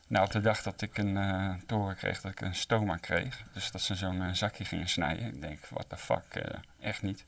nou, 0.07 0.25
op 0.25 0.33
de 0.33 0.41
dag 0.41 0.63
dat 0.63 0.81
ik 0.83 0.99
een 0.99 1.63
toren 1.67 1.97
kreeg, 1.97 2.21
dat 2.21 2.33
ik 2.33 2.41
een 2.41 2.55
stoma 2.55 2.97
kreeg. 2.97 3.43
Dus 3.53 3.71
dat 3.71 3.81
ze 3.81 3.95
zo'n 3.95 4.35
zakje 4.35 4.65
gingen 4.65 4.89
snijden. 4.89 5.27
Ik 5.27 5.41
denk, 5.41 5.67
what 5.71 5.89
the 5.89 5.97
fuck, 5.97 6.45
echt 6.81 7.03
niet. 7.03 7.25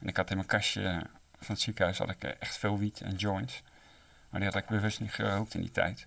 En 0.00 0.08
ik 0.08 0.16
had 0.16 0.30
in 0.30 0.36
mijn 0.36 0.48
kastje 0.48 1.02
van 1.38 1.54
het 1.54 1.60
ziekenhuis 1.60 1.98
had 1.98 2.10
ik, 2.10 2.22
echt 2.22 2.56
veel 2.58 2.78
wiet 2.78 3.00
en 3.00 3.14
joints. 3.14 3.62
Maar 4.30 4.40
die 4.40 4.48
had 4.50 4.58
ik 4.62 4.66
bewust 4.68 5.00
niet 5.00 5.12
gerookt 5.14 5.54
in 5.54 5.60
die 5.60 5.70
tijd. 5.70 6.06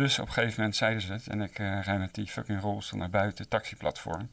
Dus 0.00 0.18
op 0.18 0.26
een 0.26 0.32
gegeven 0.32 0.56
moment 0.56 0.76
zeiden 0.76 1.02
ze 1.02 1.12
het. 1.12 1.26
En 1.26 1.40
ik 1.40 1.58
eh 1.58 1.82
rijd 1.82 1.98
met 1.98 2.14
die 2.14 2.26
fucking 2.26 2.60
rolstoel 2.60 2.98
naar 2.98 3.10
buiten, 3.10 3.48
taxiplatform. 3.48 4.30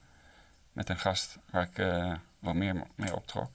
Met 0.71 0.89
een 0.89 0.99
gast 0.99 1.37
waar 1.49 1.63
ik 1.63 1.77
eh, 1.77 2.13
wat 2.39 2.55
meer 2.55 2.83
mee 2.95 3.15
optrok. 3.15 3.51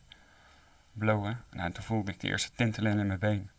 Blowen. 0.93 1.45
Nou, 1.51 1.67
en 1.67 1.73
toen 1.73 1.85
voelde 1.85 2.13
ik 2.13 2.21
de 2.21 2.29
eerste 2.29 2.51
tintelen 2.55 2.99
in 2.99 3.07
mijn 3.07 3.19
been. 3.19 3.51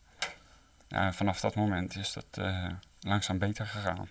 Nou, 0.88 1.14
vanaf 1.14 1.40
dat 1.40 1.56
moment 1.56 1.96
is 1.96 2.14
dat 2.14 2.26
eh, 2.32 2.70
langzaam 3.00 3.38
beter 3.38 3.66
gegaan. 3.66 4.10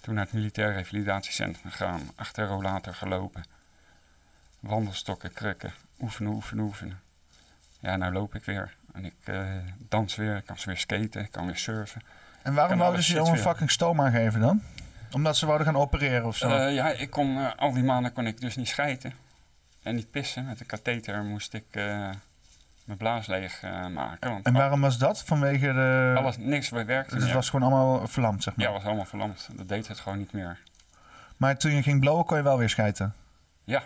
Toen 0.00 0.14
naar 0.14 0.24
het 0.24 0.32
militair 0.32 0.72
revalidatiecentrum 0.72 1.70
gegaan, 1.70 2.10
achter 2.14 2.46
rollator 2.46 2.94
gelopen. 2.94 3.44
Wandelstokken, 4.60 5.32
krukken, 5.32 5.72
oefenen, 6.00 6.32
oefenen, 6.32 6.64
oefenen. 6.64 7.00
Ja, 7.80 7.96
nou 7.96 8.12
loop 8.12 8.34
ik 8.34 8.44
weer. 8.44 8.76
En 8.92 9.04
ik 9.04 9.16
dans 9.88 10.14
weer, 10.14 10.36
ik 10.36 10.46
kan 10.46 10.56
weer 10.64 10.76
skaten, 10.78 11.24
ik 11.24 11.30
kan 11.30 11.46
weer 11.46 11.56
surfen. 11.56 12.02
En 12.42 12.54
waarom 12.54 12.78
wouden 12.78 13.02
ze 13.02 13.20
al 13.20 13.28
een 13.28 13.38
fucking 13.38 13.70
stoma 13.70 14.10
geven 14.10 14.40
dan? 14.40 14.62
Omdat 15.12 15.36
ze 15.36 15.46
wouden 15.46 15.66
gaan 15.66 15.76
opereren 15.76 16.24
of 16.26 16.36
zo? 16.36 16.48
Eh, 16.48 16.74
ja, 16.74 16.88
ik 16.90 17.10
kon, 17.10 17.38
eh, 17.38 17.50
al 17.56 17.72
die 17.72 17.82
maanden 17.82 18.12
kon 18.12 18.26
ik 18.26 18.40
dus 18.40 18.56
niet 18.56 18.68
schijten. 18.68 19.12
En 19.82 19.94
niet 19.94 20.10
pissen. 20.10 20.44
Met 20.46 20.60
een 20.60 20.66
katheter 20.66 21.22
moest 21.22 21.54
ik 21.54 21.64
eh, 21.70 21.84
mijn 22.84 22.98
blaas 22.98 23.26
leeg 23.26 23.62
maken. 23.92 24.30
Want 24.30 24.46
en 24.46 24.52
waarom 24.52 24.80
was 24.80 24.98
dat? 24.98 25.22
Vanwege 25.24 25.72
de... 25.72 26.14
alles, 26.16 26.36
niks 26.36 26.68
werkte 26.68 26.92
Dus 26.92 27.12
het 27.12 27.24
meer. 27.24 27.34
was 27.34 27.50
gewoon 27.50 27.72
allemaal 27.72 28.06
verlamd, 28.06 28.42
zeg 28.42 28.56
maar. 28.56 28.66
Ja, 28.66 28.72
was 28.72 28.84
allemaal 28.84 29.04
verlamd. 29.04 29.48
Dat 29.52 29.68
deed 29.68 29.88
het 29.88 30.00
gewoon 30.00 30.18
niet 30.18 30.32
meer. 30.32 30.58
Maar 31.36 31.56
toen 31.56 31.74
je 31.74 31.82
ging 31.82 32.00
blowen, 32.00 32.24
kon 32.24 32.36
je 32.36 32.42
wel 32.42 32.58
weer 32.58 32.68
schijten. 32.68 33.14
Ja, 33.64 33.82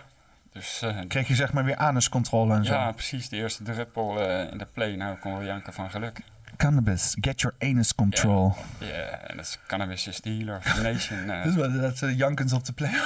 dus 0.52 0.84
Kreeg 1.08 1.28
je 1.28 1.34
zeg 1.34 1.52
maar 1.52 1.64
weer 1.64 1.76
anuscontrole 1.76 2.54
en 2.54 2.64
zo. 2.64 2.72
ja, 2.72 2.92
precies. 2.92 3.28
De 3.28 3.36
eerste 3.36 3.62
druppel 3.62 4.20
in 4.50 4.58
de 4.58 4.66
play. 4.72 4.94
Nou, 4.94 5.18
kon 5.18 5.32
wel 5.32 5.44
janken 5.44 5.72
van 5.72 5.90
geluk. 5.90 6.20
Cannabis, 6.56 7.16
get 7.20 7.40
your 7.40 7.56
anus 7.58 7.94
control. 7.94 8.54
Ja, 8.78 8.86
en 9.26 9.36
dat 9.36 9.44
is 9.46 9.58
cannabis 9.66 10.06
is 10.06 10.20
the 10.20 10.28
healer 10.28 10.56
of 10.56 10.62
the 10.64 10.82
nation. 10.82 11.30
eh. 11.30 11.56
Dat 11.56 11.80
dat 11.80 12.00
uh, 12.00 12.18
jankens 12.18 12.52
op 12.52 12.64
de 12.64 12.72
play. 12.72 12.90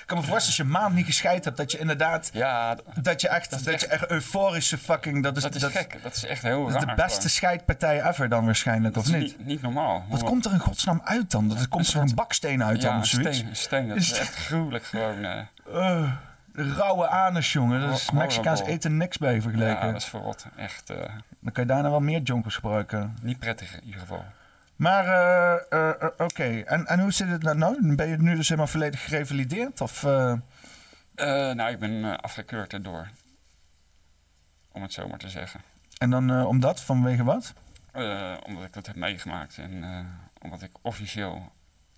ik 0.00 0.06
kan 0.06 0.18
me 0.18 0.24
voorstellen 0.24 0.34
als 0.34 0.56
je 0.56 0.62
een 0.62 0.68
maand 0.70 0.94
niet 0.94 1.04
gescheid 1.06 1.44
hebt, 1.44 1.56
dat 1.56 1.72
je 1.72 1.78
inderdaad, 1.78 2.30
ja, 2.32 2.76
dat 3.02 3.20
je 3.20 3.28
echt, 3.28 3.64
dat, 3.64 3.80
je 3.80 3.86
echt 3.86 4.10
euforische 4.10 4.78
fucking, 4.78 5.22
dat 5.22 5.36
is, 5.36 5.42
dat 5.42 5.54
is 5.54 5.64
gek. 5.64 5.98
Dat 6.02 6.14
is 6.16 6.24
echt 6.24 6.42
heel 6.42 6.66
dat 6.66 6.68
is 6.68 6.74
raar. 6.84 6.96
de 6.96 7.02
beste 7.02 7.14
gewoon. 7.14 7.30
scheidpartij 7.30 8.02
ever 8.02 8.28
dan 8.28 8.44
waarschijnlijk, 8.44 8.96
of 8.96 9.06
niet? 9.12 9.20
niet, 9.20 9.46
niet 9.46 9.62
normaal. 9.62 10.04
Wat 10.08 10.22
komt 10.22 10.44
er 10.44 10.52
in 10.52 10.58
godsnaam 10.58 11.00
uit 11.04 11.30
dan? 11.30 11.48
Dat 11.48 11.68
komt 11.68 11.92
er 11.92 12.00
een 12.00 12.14
baksteen 12.14 12.64
uit 12.64 12.82
ja, 12.82 12.90
dan 12.90 12.98
of 13.00 13.06
zoiets? 13.06 13.36
steen, 13.36 13.48
een 13.48 13.56
steen. 13.56 13.88
Dat 13.88 13.96
is 13.96 14.12
echt 14.12 14.34
gruwelijk 14.34 14.84
gewoon. 14.84 15.24
eh. 15.24 15.38
Uh, 15.74 16.12
rauwe 16.52 17.08
anus, 17.08 17.52
jongen. 17.52 17.80
Dat 17.80 17.90
is 17.90 18.00
Horrible. 18.06 18.18
Mexicaans 18.22 18.60
eten 18.60 18.96
niks 18.96 19.18
bij 19.18 19.40
vergeleken. 19.42 19.86
ja, 19.86 19.92
dat 19.92 20.00
is 20.00 20.08
verrot. 20.08 20.46
Echt 20.56 20.90
eh, 20.90 20.96
Dan 21.40 21.52
kan 21.52 21.62
je 21.62 21.68
daarna 21.72 21.90
wel 21.90 22.00
meer 22.00 22.20
jonkers 22.20 22.54
gebruiken. 22.54 23.16
niet 23.22 23.38
prettig 23.38 23.74
in 23.80 23.84
ieder 23.84 24.00
geval. 24.00 24.24
Maar, 24.76 25.04
eh, 25.06 25.90
eh, 25.90 26.06
oké. 26.18 26.60
En, 26.60 26.86
en 26.86 27.00
hoe 27.00 27.12
zit 27.12 27.28
het 27.28 27.42
nou- 27.42 27.56
nou? 27.56 27.94
Ben 27.96 28.08
je 28.08 28.16
nu 28.16 28.36
dus 28.36 28.48
helemaal 28.48 28.70
volledig 28.70 29.04
gerevalideerd? 29.04 29.80
Of, 29.80 30.02
nou, 31.14 31.70
ik 31.70 31.78
ben 31.78 32.20
afgekeurd 32.20 32.72
erdoor. 32.72 33.08
Om 34.72 34.82
het 34.82 34.92
zo 34.92 35.08
maar 35.08 35.18
te 35.18 35.28
zeggen. 35.28 35.60
en 35.98 36.10
dan 36.10 36.46
omdat? 36.46 36.80
Vanwege 36.82 37.24
wat? 37.24 37.52
Omdat 38.46 38.64
ik 38.64 38.72
dat 38.72 38.86
heb 38.86 38.96
meegemaakt 38.96 39.58
en 39.58 39.84
omdat 40.42 40.62
ik 40.62 40.70
officieel 40.82 41.52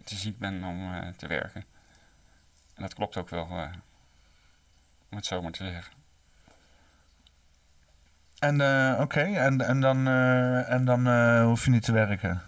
te 0.05 0.17
ziek 0.17 0.39
ben 0.39 0.65
om 0.65 0.93
te 1.17 1.27
werken. 1.27 1.65
En 2.75 2.83
dat 2.83 2.95
klopt 2.95 3.17
ook 3.17 3.29
wel, 3.29 3.49
om 5.13 5.19
het 5.19 5.27
zo 5.27 5.43
maar 5.43 5.53
te 5.53 5.65
zeggen. 5.65 5.93
En 8.39 8.61
eh, 8.61 9.01
oké, 9.01 9.21
en, 9.21 9.61
en 9.61 9.81
dan, 9.81 10.07
eh, 10.07 10.71
en 10.71 10.85
dan 10.85 11.07
eh, 11.07 11.45
hoef 11.45 11.65
je 11.65 11.71
niet 11.71 11.83
te 11.85 11.93
werken. 11.93 12.43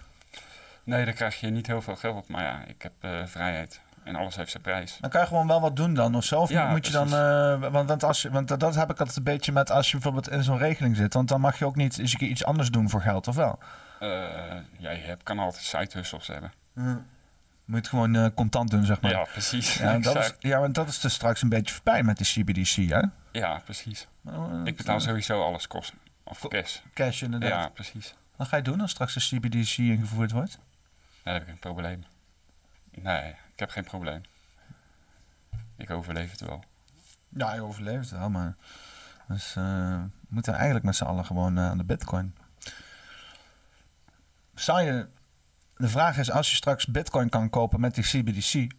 Nee, 0.84 1.04
dan 1.04 1.14
krijg 1.14 1.40
je 1.40 1.50
niet 1.50 1.66
heel 1.66 1.82
veel 1.82 1.96
geld, 1.96 2.28
maar 2.28 2.42
ja, 2.42 2.64
ik 2.66 2.82
heb 2.82 2.92
vrijheid. 3.28 3.80
En 4.04 4.16
alles 4.16 4.36
heeft 4.36 4.50
zijn 4.50 4.62
prijs. 4.62 4.98
Dan 5.00 5.10
kan 5.10 5.20
je 5.20 5.26
gewoon 5.26 5.46
wel 5.46 5.60
wat 5.60 5.76
doen 5.76 5.94
dan 5.94 6.14
of 6.14 6.24
zo. 6.24 6.40
Of 6.40 6.50
Ja, 6.50 6.70
moet 6.70 6.86
je 6.86 6.92
dan. 6.92 7.10
want, 7.70 7.88
want, 7.88 8.02
als 8.02 8.22
je, 8.22 8.30
want 8.30 8.48
dat, 8.48 8.60
dat 8.60 8.74
heb 8.74 8.90
ik 8.90 8.98
altijd 8.98 9.16
een 9.16 9.22
beetje 9.22 9.52
met 9.52 9.70
als 9.70 9.86
je 9.86 9.92
bijvoorbeeld 9.92 10.30
in 10.30 10.42
zo'n 10.42 10.58
regeling 10.58 10.96
zit. 10.96 11.14
Want 11.14 11.28
dan 11.28 11.40
mag 11.40 11.58
je 11.58 11.66
ook 11.66 11.76
niet 11.76 11.98
eens 11.98 12.12
een 12.12 12.18
keer 12.18 12.28
iets 12.28 12.44
anders 12.44 12.70
doen 12.70 12.90
voor 12.90 13.00
geld, 13.00 13.28
of 13.28 13.34
wel? 13.34 13.58
Eh, 14.00 14.08
ja, 14.78 14.90
je 14.90 15.02
hebt, 15.02 15.22
kan 15.22 15.38
altijd 15.38 15.62
side 15.62 15.90
hustles 15.92 16.26
hebben. 16.26 16.52
Moet 17.64 17.88
gewoon 17.88 18.14
eh, 18.14 18.26
contant 18.34 18.70
doen, 18.70 18.84
zeg 18.84 19.00
maar. 19.00 19.10
Ja, 19.10 19.24
precies. 19.24 19.74
Ja, 19.74 19.98
dat 20.12 20.16
is, 20.16 20.34
ja, 20.38 20.60
want 20.60 20.74
dat 20.74 20.88
is 20.88 21.00
dus 21.00 21.14
straks 21.14 21.42
een 21.42 21.48
beetje 21.48 21.74
voorbij 21.74 22.02
met 22.02 22.18
de 22.18 22.24
CBDC, 22.24 22.74
hè? 22.90 23.02
ja, 23.32 23.58
precies. 23.64 24.08
Oh, 24.24 24.60
Ik 24.64 24.76
betaal 24.76 25.00
sowieso 25.00 25.42
alles 25.42 25.66
kosten. 25.66 25.98
Of 26.24 26.48
cash. 26.48 26.78
Cash 26.94 27.22
inderdaad. 27.22 27.50
Ja, 27.50 27.68
precies. 27.68 28.14
Wat 28.36 28.48
ga 28.48 28.56
je 28.56 28.62
doen 28.62 28.80
als 28.80 28.90
straks 28.90 29.14
de 29.14 29.20
CBDC 29.20 29.76
ingevoerd 29.78 30.30
wordt? 30.30 30.58
Daar 31.22 31.34
heb 31.34 31.42
ik 31.42 31.48
een 31.48 31.58
probleem. 31.58 32.04
Nee, 32.90 33.28
ik 33.30 33.58
heb 33.58 33.70
geen 33.70 33.84
probleem. 33.84 34.20
Ik 35.76 35.90
overleef 35.90 36.30
het 36.30 36.40
wel. 36.40 36.64
Ja, 37.28 37.54
je 37.54 37.62
overleeft 37.62 38.10
het 38.10 38.18
wel, 38.18 38.30
maar... 38.30 38.56
Dus 39.28 39.56
eh, 39.56 39.64
we 40.02 40.28
moeten 40.28 40.54
eigenlijk 40.54 40.84
met 40.84 40.96
z'n 40.96 41.04
allen 41.04 41.24
gewoon 41.24 41.58
eh, 41.58 41.64
aan 41.70 41.78
de 41.78 41.84
bitcoin. 41.84 42.34
Zou 44.54 44.80
je... 44.82 45.08
De 45.76 45.88
vraag 45.88 46.16
is, 46.18 46.30
als 46.30 46.50
je 46.50 46.56
straks 46.56 46.86
bitcoin 46.86 47.28
kan 47.28 47.50
kopen 47.50 47.80
met 47.80 47.94
die 47.94 48.04
CBDC... 48.04 48.72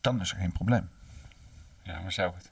dan 0.00 0.20
is 0.20 0.30
er 0.30 0.36
geen 0.36 0.52
probleem. 0.52 0.90
Ja, 1.82 2.00
maar 2.00 2.12
zou 2.12 2.34
het? 2.34 2.50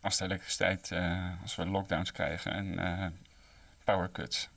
Als 0.00 0.16
de 0.16 0.24
elektriciteit, 0.24 0.90
eh, 0.90 1.30
als 1.42 1.54
we 1.56 1.66
lockdowns 1.66 2.12
krijgen 2.12 2.52
en 2.52 2.78
eh 2.78 3.06
power 3.84 4.10
cuts, 4.12 4.48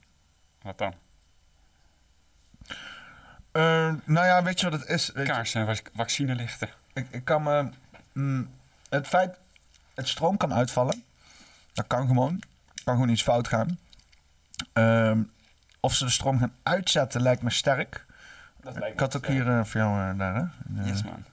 wat 0.62 0.78
dan? 0.78 0.94
Eh, 3.52 3.94
nou 4.04 4.26
ja, 4.26 4.42
weet 4.42 4.60
je 4.60 4.70
wat 4.70 4.80
het 4.80 4.88
is? 4.88 5.12
Kaarsen 5.12 5.60
en 5.60 5.66
vac- 5.76 5.90
vaccinelichten. 5.94 6.68
ik, 6.92 7.06
ik 7.10 7.24
kan 7.24 7.42
me... 7.42 7.70
mm, 8.12 8.50
het 8.88 9.06
feit... 9.06 9.36
Het 9.94 10.08
stroom 10.08 10.36
kan 10.36 10.54
uitvallen. 10.54 11.04
Dat 11.72 11.86
kan 11.86 12.06
gewoon. 12.06 12.42
kan 12.84 12.94
gewoon 12.94 13.08
iets 13.08 13.22
fout 13.22 13.48
gaan. 13.48 13.78
Ehm, 14.72 15.22
of 15.80 15.94
ze 15.94 16.04
de 16.04 16.10
stroom 16.10 16.38
gaan 16.38 16.54
uitzetten 16.62 17.22
lijkt 17.22 17.42
me 17.42 17.50
sterk. 17.50 18.04
Dat 18.62 18.76
Ik 18.76 19.00
had 19.00 19.16
ook 19.16 19.26
hier 19.26 19.48
eh, 19.58 19.64
voor 19.64 19.80
jou 19.80 20.10
eh, 20.10 20.18
daar, 20.18 20.34
hè? 20.34 20.40
Eh, 20.80 20.86
Yes, 20.86 21.02
man. 21.02 21.24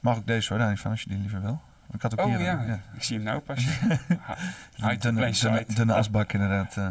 Mag 0.00 0.16
ik 0.16 0.26
deze 0.26 0.48
hoor, 0.48 0.58
daar 0.58 0.70
niet 0.70 0.80
van, 0.80 0.90
als 0.90 1.02
je 1.02 1.08
die 1.08 1.18
liever 1.18 1.42
wil. 1.42 1.60
Ik 1.92 2.02
had 2.02 2.12
ook 2.18 2.26
Oh 2.26 2.36
hier... 2.36 2.40
ja, 2.40 2.80
ik 2.94 3.02
zie 3.02 3.16
hem 3.16 3.24
nou 3.24 3.40
pas. 3.40 3.64
Hide 4.82 4.96
the 4.98 5.64
dunne, 5.74 5.94
asbak 5.94 6.32
inderdaad. 6.32 6.76
eh. 6.76 6.88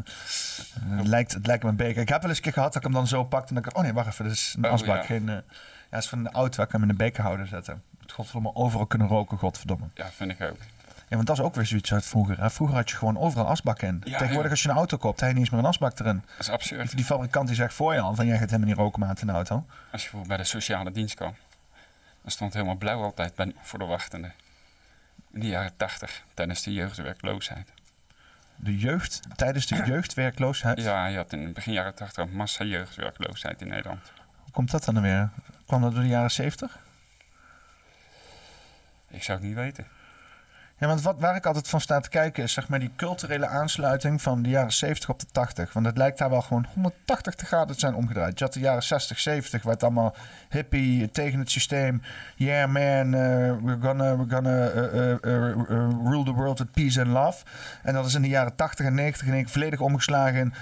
het, 0.97 1.08
lijkt, 1.08 1.34
het 1.34 1.47
lijkt 1.47 1.63
me 1.63 1.69
een 1.69 1.76
beker. 1.76 2.02
Ik 2.02 2.10
heb 2.10 2.19
wel 2.21 2.30
eens 2.30 2.38
een 2.38 2.43
keer 2.43 2.54
gehad 2.54 2.73
dat 2.73 2.82
ik 2.82 2.84
hem 2.88 2.97
dan 2.97 3.08
zo 3.08 3.23
pakte 3.23 3.47
en 3.56 3.62
dan 3.62 3.63
ik... 3.71 3.78
Oh 3.78 3.84
nee, 3.84 3.93
wacht 3.93 4.08
even, 4.08 4.23
dit 4.23 4.34
is 4.34 4.56
een 4.58 4.65
Oh, 4.65 4.71
asbak. 4.71 4.95
ja. 4.95 5.04
Geen, 5.04 5.26
ja, 5.91 5.97
is 5.97 6.08
van 6.10 6.23
de 6.23 6.30
auto, 6.32 6.58
waar 6.58 6.65
ik 6.65 6.71
hem 6.71 6.84
in 6.84 6.89
een 6.89 6.97
bekerhouder 6.97 7.47
zetten. 7.47 7.82
Het 8.02 8.12
godverdomme 8.12 8.56
overal 8.56 8.86
kunnen 8.86 9.08
roken, 9.08 9.38
godverdomme. 9.38 9.86
Ja, 9.93 10.10
vind 10.12 10.32
ik 10.32 10.41
ook. 10.41 10.58
Ja, 11.13 11.19
want 11.19 11.32
dat 11.32 11.39
is 11.39 11.43
ook 11.45 11.56
weer 11.56 11.65
zoiets 11.65 11.93
uit 11.93 12.06
vroeger. 12.06 12.41
Hè? 12.41 12.49
Vroeger 12.49 12.76
had 12.76 12.89
je 12.89 12.95
gewoon 12.95 13.17
overal 13.17 13.47
asbakken 13.47 13.88
in. 13.88 14.02
Ja, 14.06 14.17
Tegenwoordig 14.17 14.52
als 14.52 14.63
je 14.63 14.69
een 14.69 14.76
auto 14.76 14.97
koopt, 14.97 15.19
heb 15.19 15.30
je 15.30 15.36
niet 15.36 15.43
eens 15.43 15.54
meer 15.54 15.60
een 15.60 15.65
asbak 15.65 15.99
erin. 15.99 16.23
Dat 16.26 16.39
is 16.39 16.49
absurd. 16.49 16.95
Die 16.95 17.06
fabrikant 17.06 17.47
die 17.47 17.56
zegt 17.56 17.73
voor 17.73 17.93
je 17.93 17.99
al 17.99 18.15
van 18.15 18.26
jij 18.26 18.38
gaat 18.38 18.49
helemaal 18.49 18.67
niet 18.69 18.78
roken 18.78 18.99
maat 18.99 19.21
in 19.21 19.28
de 19.28 19.34
auto. 19.34 19.56
Als 19.56 19.65
je 19.89 19.89
bijvoorbeeld 19.91 20.28
bij 20.28 20.38
de 20.38 20.43
sociale 20.43 20.91
dienst 20.91 21.15
kwam, 21.15 21.36
dan 22.21 22.32
stond 22.32 22.54
helemaal 22.54 22.76
blauw 22.76 23.02
altijd 23.02 23.36
bij, 23.36 23.54
voor 23.62 23.80
de 23.80 23.86
wachtende. 23.86 24.32
In 25.32 25.39
de 25.39 25.47
jaren 25.47 25.76
tachtig, 25.78 26.23
tijdens 26.34 26.63
de 26.63 26.73
jeugdwerkloosheid. 26.73 27.69
De 28.56 28.78
jeugd, 28.78 29.19
tijdens 29.36 29.67
de 29.67 29.84
jeugdwerkloosheid. 29.86 30.82
Ja, 30.82 31.06
je 31.06 31.17
had 31.17 31.34
in 31.34 31.54
begin 31.54 31.73
jaren 31.73 31.95
tachtig 31.95 32.28
massa 32.28 32.63
jeugdwerkloosheid 32.63 33.62
in 33.62 33.67
Nederland. 33.67 34.12
komt 34.52 34.71
dat 34.71 34.84
dan 34.84 35.02
weer? 35.02 35.30
Kwam 35.65 35.82
dat 35.82 35.93
door 35.93 36.02
de 36.02 36.08
jaren 36.08 36.32
70? 36.32 36.80
Ik 39.08 39.23
zou 39.23 39.38
het 39.38 39.47
niet 39.47 39.56
weten. 39.56 39.88
Ja, 40.77 40.88
want 40.88 41.01
wat, 41.01 41.15
waar 41.19 41.36
ik 41.36 41.45
altijd 41.45 41.67
van 41.67 41.81
sta 41.81 41.99
te 41.99 42.09
kijken 42.09 42.43
is 42.43 42.53
zeg 42.53 42.67
maar 42.67 42.79
die 42.79 42.91
culturele 42.95 43.47
aansluiting 43.47 44.21
van 44.21 44.41
de 44.41 44.49
jaren 44.49 44.71
70 44.73 45.09
op 45.09 45.19
de 45.19 45.25
80. 45.31 45.73
Want 45.73 45.86
het 45.86 45.97
lijkt 45.97 46.17
daar 46.17 46.29
wel 46.29 46.41
gewoon 46.41 46.65
180 46.73 47.47
graden 47.47 47.73
te 47.73 47.79
zijn 47.79 47.95
omgedraaid. 47.95 48.39
Je 48.39 48.43
had 48.45 48.53
de 48.53 48.59
jaren 48.59 48.83
60, 48.83 49.19
70, 49.19 49.63
waar 49.63 49.73
het 49.73 49.83
allemaal 49.83 50.15
hippie 50.49 51.12
tegen 51.12 51.39
het 51.39 51.51
systeem. 51.51 52.01
Yeah 52.36 52.71
man, 52.71 53.05
uh, 53.13 53.21
we're 53.63 53.77
gonna, 53.81 54.17
we're 54.17 54.29
gonna 54.36 54.71
uh, 54.71 55.09
uh, 55.09 55.89
rule 56.09 56.23
the 56.23 56.33
world 56.33 56.59
with 56.59 56.71
peace 56.71 56.99
and 57.01 57.09
love. 57.09 57.43
En 57.83 57.93
dat 57.93 58.05
is 58.05 58.13
in 58.13 58.21
de 58.21 58.27
jaren 58.27 58.55
80 58.55 58.86
en 58.86 58.93
90 58.93 59.27
in 59.27 59.33
één 59.33 59.43
keer 59.43 59.51
volledig 59.51 59.79
omgeslagen 59.79 60.39
in 60.39 60.53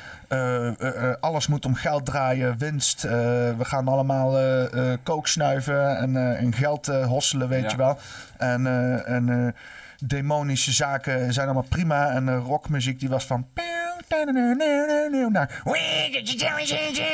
alles 1.19 1.47
moet 1.47 1.65
om 1.65 1.75
geld 1.75 2.05
draaien, 2.05 2.57
winst. 2.57 3.01
we 3.01 3.55
gaan 3.59 3.87
allemaal 3.87 4.37
kook 5.03 5.27
snuiven 5.27 5.97
en, 5.97 6.37
en 6.37 6.53
geld 6.53 6.85
hosselen, 6.87 7.47
weet 7.49 7.63
Ja. 7.63 7.69
je 7.69 7.77
wel. 7.77 7.97
En, 8.37 8.67
en 9.05 9.55
demonische 10.07 10.71
zaken 10.71 11.33
zijn 11.33 11.45
allemaal 11.45 11.69
prima. 11.69 12.09
En 12.09 12.25
de 12.25 12.35
rockmuziek 12.35 12.99
die 12.99 13.09
was 13.09 13.25
van... 13.25 13.47
Naar 15.29 15.49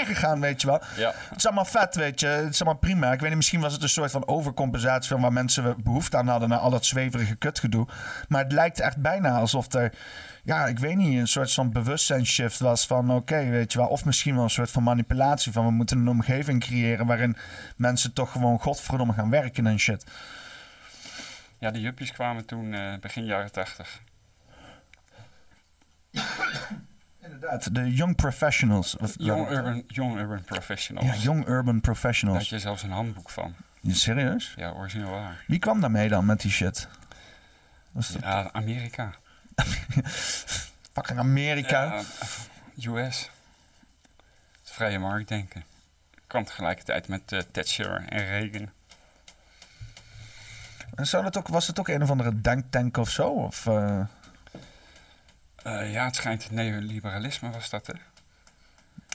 gegaan, 0.05 0.39
weet 0.39 0.61
je 0.61 0.67
wel. 0.67 0.81
Ja. 0.97 1.13
Het 1.29 1.37
is 1.37 1.45
allemaal 1.45 1.65
vet, 1.65 1.95
weet 1.95 2.19
je. 2.19 2.27
Het 2.27 2.53
is 2.53 2.61
allemaal 2.61 2.79
prima. 2.79 3.11
Ik 3.11 3.19
weet 3.19 3.27
niet, 3.27 3.37
misschien 3.37 3.59
was 3.59 3.73
het 3.73 3.81
een 3.81 3.89
soort 3.89 4.11
van 4.11 4.27
overcompensatie... 4.27 5.11
van 5.11 5.21
waar 5.21 5.33
mensen 5.33 5.75
behoefte 5.83 6.17
aan 6.17 6.27
hadden... 6.27 6.49
naar 6.49 6.57
al 6.57 6.69
dat 6.69 6.85
zweverige 6.85 7.35
kutgedoe. 7.35 7.87
Maar 8.27 8.43
het 8.43 8.51
lijkt 8.51 8.79
echt 8.79 8.97
bijna 8.97 9.37
alsof 9.37 9.73
er... 9.73 9.93
Ja, 10.43 10.65
ik 10.67 10.79
weet 10.79 10.95
niet, 10.95 11.19
een 11.19 11.27
soort 11.27 11.53
van 11.53 11.71
bewustzijnsshift 11.71 12.59
was 12.59 12.87
van... 12.87 13.11
oké, 13.11 13.49
weet 13.49 13.71
je 13.73 13.79
wel. 13.79 13.87
Of 13.87 14.05
misschien 14.05 14.35
wel 14.35 14.43
een 14.43 14.49
soort 14.49 14.71
van 14.71 14.83
manipulatie 14.83 15.51
van... 15.51 15.65
we 15.65 15.71
moeten 15.71 15.97
een 15.97 16.07
omgeving 16.07 16.59
creëren... 16.59 17.05
waarin 17.05 17.37
mensen 17.75 18.13
toch 18.13 18.31
gewoon 18.31 18.59
godverdomme 18.59 19.13
gaan 19.13 19.29
werken 19.29 19.67
en 19.67 19.79
shit. 19.79 20.05
Ja, 21.59 21.71
de 21.71 21.79
juppies 21.81 22.11
kwamen 22.11 22.45
toen 22.45 22.73
eh, 22.73 22.97
begin 22.99 23.25
jaren 23.25 23.51
80. 23.51 24.01
Inderdaad, 27.21 27.75
de 27.75 27.93
young 27.93 28.15
professionals. 28.15 28.97
Of- 28.97 29.15
Young 29.17 29.49
Urban, 29.49 29.83
young 29.87 30.17
urban 30.19 30.43
Professionals. 30.43 31.07
Ja, 31.07 31.13
young 31.21 31.39
urban 31.47 31.63
Daar 31.65 31.73
had 31.73 31.81
professionals. 31.81 32.49
je 32.49 32.59
zelfs 32.59 32.83
een 32.83 32.91
handboek 32.91 33.29
van. 33.29 33.55
Serieus? 33.87 34.53
Ja, 34.55 34.71
origineel 34.71 35.09
waar. 35.09 35.43
Wie 35.47 35.59
kwam 35.59 35.81
daarmee 35.81 36.09
dan 36.09 36.25
met 36.25 36.41
die 36.41 36.51
shit? 36.51 36.87
Was 37.91 38.07
dat 38.11 38.21
Ja, 38.21 38.49
Amerika. 38.51 39.13
fucking 40.93 41.19
Amerika? 41.19 41.83
Ja, 42.75 42.91
US. 42.91 43.29
Het 44.61 44.71
vrije 44.71 44.99
marktdenken. 44.99 45.63
Kwam 46.27 46.43
tegelijkertijd 46.43 47.07
met 47.07 47.31
eh, 47.31 47.39
Thatcher 47.51 48.05
en 48.09 48.25
Reagan. 48.25 48.69
En 50.97 51.07
zou 51.07 51.23
dat 51.23 51.37
ook, 51.37 51.47
was 51.47 51.67
het 51.67 51.79
ook 51.79 51.87
een 51.87 52.01
of 52.03 52.09
andere 52.09 52.41
denktank 52.41 52.97
of 52.97 53.09
zo? 53.09 53.27
Of, 53.29 53.65
eh, 53.67 53.99
Eh, 55.63 55.91
ja, 55.93 56.05
het 56.05 56.15
schijnt 56.15 56.43
het 56.43 56.51
neoliberalisme 56.51 57.49
was 57.49 57.69
dat, 57.69 57.87
hè? 57.87 57.93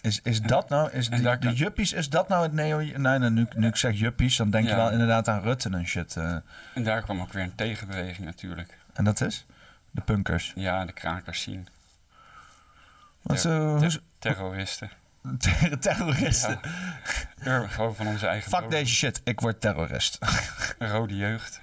is, 0.00 0.20
is 0.22 0.40
dat 0.40 0.68
nou, 0.68 0.90
is 0.90 1.08
die- 1.08 1.38
de 1.38 1.52
juppies, 1.52 1.92
is 1.92 2.08
dat 2.08 2.28
nou 2.28 2.42
het 2.42 2.52
neo... 2.52 2.76
Nee, 2.78 3.18
nee 3.18 3.30
nu, 3.30 3.46
nu 3.56 3.66
ik 3.66 3.76
zeg 3.76 3.98
juppies, 3.98 4.36
dan 4.36 4.50
denk 4.50 4.64
je 4.64 4.70
Ja. 4.70 4.76
wel 4.76 4.90
inderdaad 4.90 5.28
aan 5.28 5.42
Rutte 5.42 5.68
en 5.70 5.86
shit. 5.86 6.16
eh. 6.16 6.36
En 6.74 6.82
daar 6.82 7.02
kwam 7.02 7.20
ook 7.20 7.32
weer 7.32 7.42
een 7.42 7.54
tegenbeweging 7.54 8.26
natuurlijk. 8.26 8.78
en 8.92 9.04
dat 9.04 9.20
is? 9.20 9.46
De 9.90 10.00
punkers. 10.00 10.52
Ja, 10.54 10.84
de 10.84 10.92
krakers 10.92 11.42
zien. 11.42 11.68
Wat, 13.22 13.40
Ter- 13.40 13.50
ter- 13.78 13.90
hoe- 13.90 14.00
terroristen. 14.18 14.90
ter- 15.38 15.78
terroristen. 15.86 16.60
Ur- 17.44 17.68
gewoon 17.68 17.94
van 17.96 18.06
onze 18.06 18.26
eigen 18.26 18.50
Fuck 18.50 18.70
deze 18.70 18.94
shit, 18.94 19.20
ik 19.24 19.40
word 19.40 19.60
terrorist. 19.60 20.18
Rode 20.78 21.16
jeugd. 21.16 21.60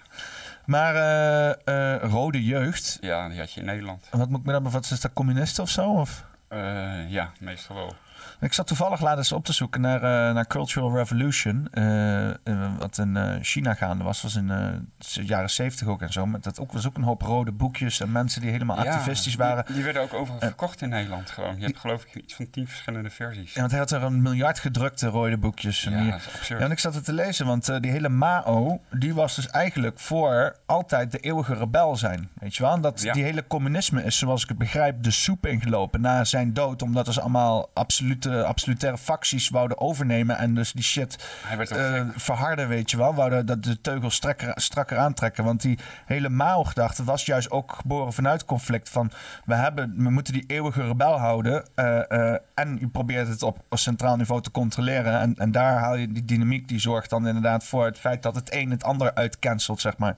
Maar 0.69 0.95
eh, 0.95 1.93
eh, 1.95 2.03
rode 2.11 2.43
jeugd, 2.45 2.97
Ja, 3.01 3.29
die 3.29 3.39
had 3.39 3.51
je 3.51 3.59
in 3.59 3.65
Nederland. 3.65 4.07
wat 4.11 4.29
moet 4.29 4.39
ik 4.39 4.45
me 4.45 4.51
dan... 4.51 4.71
Wat 4.71 4.83
is 4.91 4.99
dat, 4.99 5.13
communisten 5.13 5.63
of 5.63 5.69
zo? 5.69 5.91
Of? 5.93 6.25
Eh, 6.47 7.11
ja, 7.11 7.31
meestal 7.39 7.75
wel. 7.75 7.95
Ik 8.41 8.53
zat 8.53 8.67
toevallig 8.67 9.01
laatst 9.01 9.17
eens 9.17 9.31
op 9.31 9.45
te 9.45 9.53
zoeken 9.53 9.81
naar, 9.81 9.95
eh, 10.03 10.33
naar 10.33 10.47
Cultural 10.47 10.95
Revolution. 10.95 11.67
eh, 11.71 12.29
eh, 12.29 12.35
wat 12.77 12.97
in 12.97 13.39
China 13.41 13.73
gaande 13.73 14.03
was. 14.03 14.21
was 14.21 14.35
in 14.35 14.47
de 14.47 14.81
jaren 15.25 15.49
zeventig 15.49 15.87
ook 15.87 16.01
en 16.01 16.11
zo. 16.11 16.25
Met 16.25 16.43
dat 16.43 16.59
ook, 16.59 16.71
was 16.71 16.87
ook 16.87 16.97
een 16.97 17.03
hoop 17.03 17.21
rode 17.21 17.51
boekjes 17.51 17.99
en 17.99 18.11
mensen 18.11 18.41
die 18.41 18.49
helemaal 18.51 18.83
Ja, 18.83 18.91
activistisch 18.91 19.35
die- 19.35 19.45
waren. 19.45 19.65
Die, 19.73 19.83
werden 19.83 20.01
ook 20.01 20.13
overal 20.13 20.39
En- 20.39 20.47
verkocht 20.47 20.81
in 20.81 20.89
Nederland 20.89 21.29
gewoon. 21.29 21.55
Je 21.59 21.65
hebt 21.65 21.79
geloof 21.79 22.03
ik 22.03 22.15
iets 22.15 22.35
van 22.35 22.49
tien 22.49 22.67
verschillende 22.67 23.09
versies. 23.09 23.53
Ja, 23.53 23.59
want 23.59 23.71
hij 23.71 23.79
had 23.79 23.91
er 23.91 24.03
een 24.03 24.21
miljard 24.21 24.59
gedrukte 24.59 25.07
rode 25.07 25.37
boekjes. 25.37 25.85
En 25.85 25.91
Ja, 25.91 26.01
die- 26.01 26.11
dat 26.11 26.19
is 26.19 26.27
absurd. 26.33 26.59
Ja, 26.59 26.65
en 26.65 26.71
ik 26.71 26.79
zat 26.79 26.93
het 26.95 27.05
te 27.05 27.13
lezen, 27.13 27.45
want 27.45 27.81
die 27.81 27.91
hele 27.91 28.09
Mao, 28.09 28.81
die 28.91 29.13
was 29.13 29.35
dus 29.35 29.47
eigenlijk 29.49 29.99
voor 29.99 30.55
altijd 30.65 31.11
de 31.11 31.19
eeuwige 31.19 31.53
rebel 31.53 31.95
zijn. 31.95 32.29
Weet 32.39 32.55
je 32.55 32.63
wel? 32.63 32.73
En 32.73 32.81
dat, 32.81 33.01
Ja. 33.01 33.13
die 33.13 33.23
hele 33.23 33.47
communisme 33.47 34.03
is, 34.03 34.17
zoals 34.17 34.43
ik 34.43 34.49
het 34.49 34.57
begrijp, 34.57 35.03
de 35.03 35.11
soep 35.11 35.45
ingelopen 35.45 36.01
na 36.01 36.23
zijn 36.23 36.53
dood. 36.53 36.81
Omdat 36.81 37.13
ze 37.13 37.21
allemaal 37.21 37.69
absolute, 37.73 38.28
absolutaire 38.29 38.97
facties 38.97 39.49
wouden 39.49 39.79
overnemen. 39.79 40.37
En 40.37 40.55
dus 40.55 40.71
die 40.71 40.83
shit 40.83 41.25
eh, 41.69 42.01
verharden, 42.15 42.67
weet 42.67 42.91
je 42.91 42.97
wel. 42.97 43.13
Wouden 43.13 43.45
dat 43.45 43.63
de 43.63 43.81
teugels 43.81 44.15
strakker, 44.15 44.51
strakker 44.55 44.97
aantrekken. 44.97 45.43
Want 45.43 45.61
die 45.61 45.79
hele 46.05 46.29
Mao-gedachte 46.29 47.03
was 47.03 47.25
juist 47.25 47.51
ook 47.51 47.71
geboren 47.71 48.13
vanuit 48.13 48.45
conflict. 48.45 48.89
Van, 48.89 49.11
we, 49.45 49.55
hebben, 49.55 49.93
we 49.97 50.09
moeten 50.09 50.33
die 50.33 50.43
eeuwige 50.47 50.83
rebel 50.83 51.19
houden. 51.19 51.65
eh, 51.75 52.11
eh, 52.11 52.39
en 52.53 52.77
je 52.79 52.87
probeert 52.87 53.27
het 53.27 53.43
op 53.43 53.57
centraal 53.69 54.15
niveau 54.15 54.41
te 54.41 54.51
controleren. 54.51 55.19
En, 55.19 55.35
en 55.35 55.51
daar 55.51 55.77
haal 55.77 55.95
je 55.95 56.11
die 56.11 56.25
dynamiek, 56.25 56.67
die 56.67 56.79
zorgt 56.79 57.09
dan 57.09 57.27
inderdaad 57.27 57.63
voor 57.63 57.85
het 57.85 57.97
feit 57.99 58.23
dat 58.23 58.35
het 58.35 58.53
een 58.53 58.71
het 58.71 58.83
ander 58.83 59.13
uitcancelt, 59.13 59.81
zeg 59.81 59.97
maar. 59.97 60.15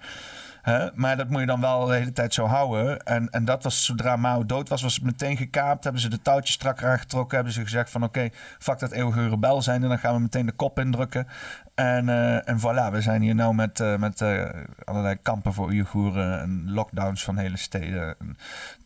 Maar 0.94 1.18
dat 1.18 1.30
moet 1.30 1.40
je 1.40 1.46
dan 1.46 1.62
wel 1.62 1.86
de 1.86 1.94
hele 1.94 2.12
tijd 2.12 2.34
zo 2.34 2.46
houden. 2.46 3.04
En, 3.04 3.30
en 3.30 3.46
dat 3.46 3.64
was 3.64 3.86
zodra 3.86 4.16
Mao 4.16 4.46
dood 4.46 4.70
was, 4.70 4.82
was 4.82 4.96
het 4.96 5.04
meteen 5.04 5.38
gekaapt. 5.38 5.84
Hebben 5.84 6.02
ze 6.02 6.10
de 6.10 6.22
touwtjes 6.22 6.56
strakker 6.56 6.88
aangetrokken. 6.88 7.36
Hebben 7.36 7.54
ze 7.54 7.62
gezegd 7.62 7.90
van 7.90 8.04
oké, 8.04 8.30
fuck 8.60 8.80
dat 8.80 8.92
eeuwige 8.92 9.30
rebel 9.30 9.62
zijn. 9.62 9.84
En 9.84 9.90
dan 9.90 10.00
gaan 10.00 10.14
we 10.14 10.20
meteen 10.20 10.46
de 10.46 10.52
kop 10.52 10.80
indrukken. 10.80 11.28
En, 11.76 12.10
eh, 12.10 12.50
en 12.50 12.60
voilà, 12.60 12.92
we 12.92 13.02
zijn 13.02 13.22
hier 13.22 13.36
nou 13.36 13.56
met, 13.56 13.80
eh, 13.80 13.96
met 13.96 14.22
eh, 14.22 14.50
allerlei 14.84 15.16
kampen 15.22 15.54
voor 15.54 15.68
Oeigoeren. 15.68 16.40
En 16.42 16.72
lockdowns 16.72 17.24
van 17.24 17.38
hele 17.38 17.58
steden. 17.58 18.16
En 18.20 18.38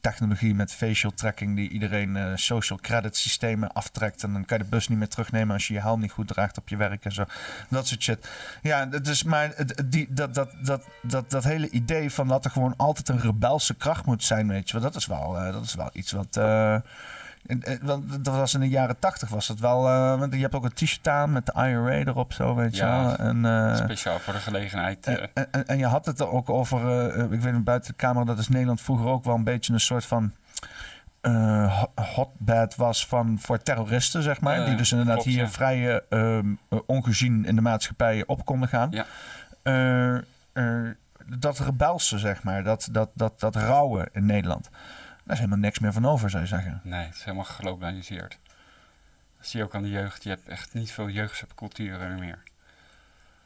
technologie 0.01 0.55
met 0.55 0.73
facial 0.73 1.13
tracking 1.13 1.55
die 1.55 1.69
iedereen 1.69 2.37
social 2.37 2.79
credit 2.79 3.17
systemen 3.17 3.73
aftrekt. 3.73 4.23
En 4.23 4.33
dan 4.33 4.45
kan 4.45 4.57
je 4.57 4.63
de 4.63 4.69
bus 4.69 4.87
niet 4.87 4.97
meer 4.97 5.07
terugnemen 5.07 5.53
als 5.53 5.67
je 5.67 5.73
je 5.73 5.79
helm 5.79 5.99
niet 5.99 6.11
goed 6.11 6.27
draagt 6.27 6.57
op 6.57 6.69
je 6.69 6.77
werk 6.77 7.05
en 7.05 7.11
zo. 7.11 7.25
Dat 7.69 7.87
soort 7.87 8.03
shit. 8.03 8.29
Ja, 8.61 8.87
is 9.03 9.23
maar 9.23 9.53
die, 9.85 10.07
dat, 10.09 10.33
dat, 10.33 10.51
dat, 10.61 10.83
dat, 11.01 11.29
dat 11.29 11.43
hele 11.43 11.64
idee 11.69 12.11
van 12.11 12.27
dat 12.27 12.45
er 12.45 12.51
gewoon 12.51 12.73
altijd 12.77 13.09
een 13.09 13.19
rebelse 13.19 13.73
kracht 13.75 14.05
moet 14.05 14.23
zijn, 14.23 14.47
weet 14.47 14.67
je 14.69 14.73
wel. 14.73 14.81
Dat 14.91 14.95
is 14.95 15.05
wel, 15.05 15.37
eh, 15.37 15.51
dat 15.53 15.63
is 15.63 15.75
wel 15.75 15.89
iets 15.93 16.11
wat... 16.11 16.37
eh, 16.37 16.73
en- 16.73 17.79
want 17.81 18.25
dat 18.25 18.35
was 18.35 18.53
in 18.53 18.59
de 18.59 18.69
jaren 18.69 18.99
tachtig 18.99 19.29
was 19.29 19.47
dat 19.47 19.59
wel... 19.59 19.87
eh, 19.87 20.19
want 20.19 20.33
je 20.33 20.39
hebt 20.39 20.55
ook 20.55 20.63
een 20.63 20.73
t-shirt 20.73 21.07
aan 21.07 21.31
met 21.31 21.45
de 21.45 21.51
IRA 21.55 21.91
erop 21.91 22.33
zo, 22.33 22.55
weet 22.55 22.75
je 22.75 22.83
Ja, 22.83 23.05
wel. 23.05 23.15
En, 23.15 23.45
eh, 23.45 23.75
Speciaal 23.75 24.19
voor 24.19 24.33
de 24.33 24.39
gelegenheid. 24.39 25.05
eh, 25.07 25.23
en, 25.51 25.67
en- 25.67 25.77
je 25.77 25.85
had 25.85 26.05
het 26.05 26.19
er 26.19 26.29
ook 26.29 26.49
over, 26.49 26.79
eh, 26.89 27.19
eh, 27.23 27.31
ik 27.31 27.41
weet 27.41 27.53
niet, 27.53 27.63
buiten 27.63 27.91
de 27.91 27.97
camera, 27.97 28.25
dat 28.25 28.39
is 28.39 28.47
Nederland 28.47 28.81
vroeger 28.81 29.07
ook 29.07 29.23
wel 29.23 29.35
een 29.35 29.43
beetje 29.43 29.73
een 29.73 29.79
soort 29.79 30.05
van 30.05 30.31
eh, 31.21 31.79
ho- 31.81 32.03
hotbed 32.03 32.75
was 32.75 33.07
van, 33.07 33.37
voor 33.39 33.57
terroristen, 33.61 34.23
zeg 34.23 34.41
maar. 34.41 34.59
Eh, 34.59 34.65
die 34.65 34.75
dus 34.75 34.91
inderdaad 34.91 35.15
klopt, 35.15 35.29
hier 35.29 35.43
ja. 35.43 35.49
vrij 35.49 36.01
eh, 36.09 36.37
eh, 36.37 36.43
ongezien 36.85 37.45
in 37.45 37.55
de 37.55 37.61
maatschappij 37.61 38.23
op 38.27 38.45
konden 38.45 38.69
gaan. 38.69 38.89
Ja. 38.91 39.05
Dat 41.25 41.59
rebelse, 41.59 42.17
zeg 42.19 42.43
maar, 42.43 42.63
dat, 42.63 42.87
dat, 42.91 43.09
dat, 43.13 43.39
dat 43.39 43.55
rauwe 43.55 44.09
in 44.11 44.25
Nederland. 44.25 44.69
Daar 45.23 45.33
is 45.33 45.37
helemaal 45.37 45.57
niks 45.57 45.79
meer 45.79 45.93
van 45.93 46.05
over, 46.05 46.29
zou 46.29 46.41
je 46.43 46.49
zeggen. 46.49 46.81
nee, 46.83 47.05
het 47.05 47.15
is 47.15 47.23
helemaal 47.23 47.45
geglobaliseerd. 47.45 48.37
Dat 49.37 49.47
zie 49.47 49.59
je 49.59 49.65
ook 49.65 49.75
aan 49.75 49.81
de 49.81 49.89
jeugd. 49.89 50.23
Je 50.23 50.29
hebt 50.29 50.47
echt 50.47 50.73
niet 50.73 50.91
veel 50.91 51.09
jeugdsubculturen 51.09 52.19
meer. 52.19 52.43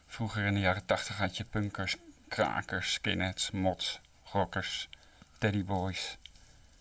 Vroeger 0.08 0.46
in 0.46 0.54
de 0.54 0.60
jaren 0.60 0.86
tachtig 0.86 1.18
had 1.18 1.38
je 1.38 1.44
punkers, 1.44 1.96
krakers, 2.28 2.94
skinheads, 2.94 3.52
mods, 3.52 4.00
rockers, 4.32 4.90
teddyboys, 5.38 6.18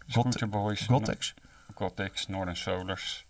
scooterboys, 0.06 0.86
Gothics. 0.86 1.34
gothics, 1.74 2.26
Northern 2.26 2.56
Solars, 2.56 3.24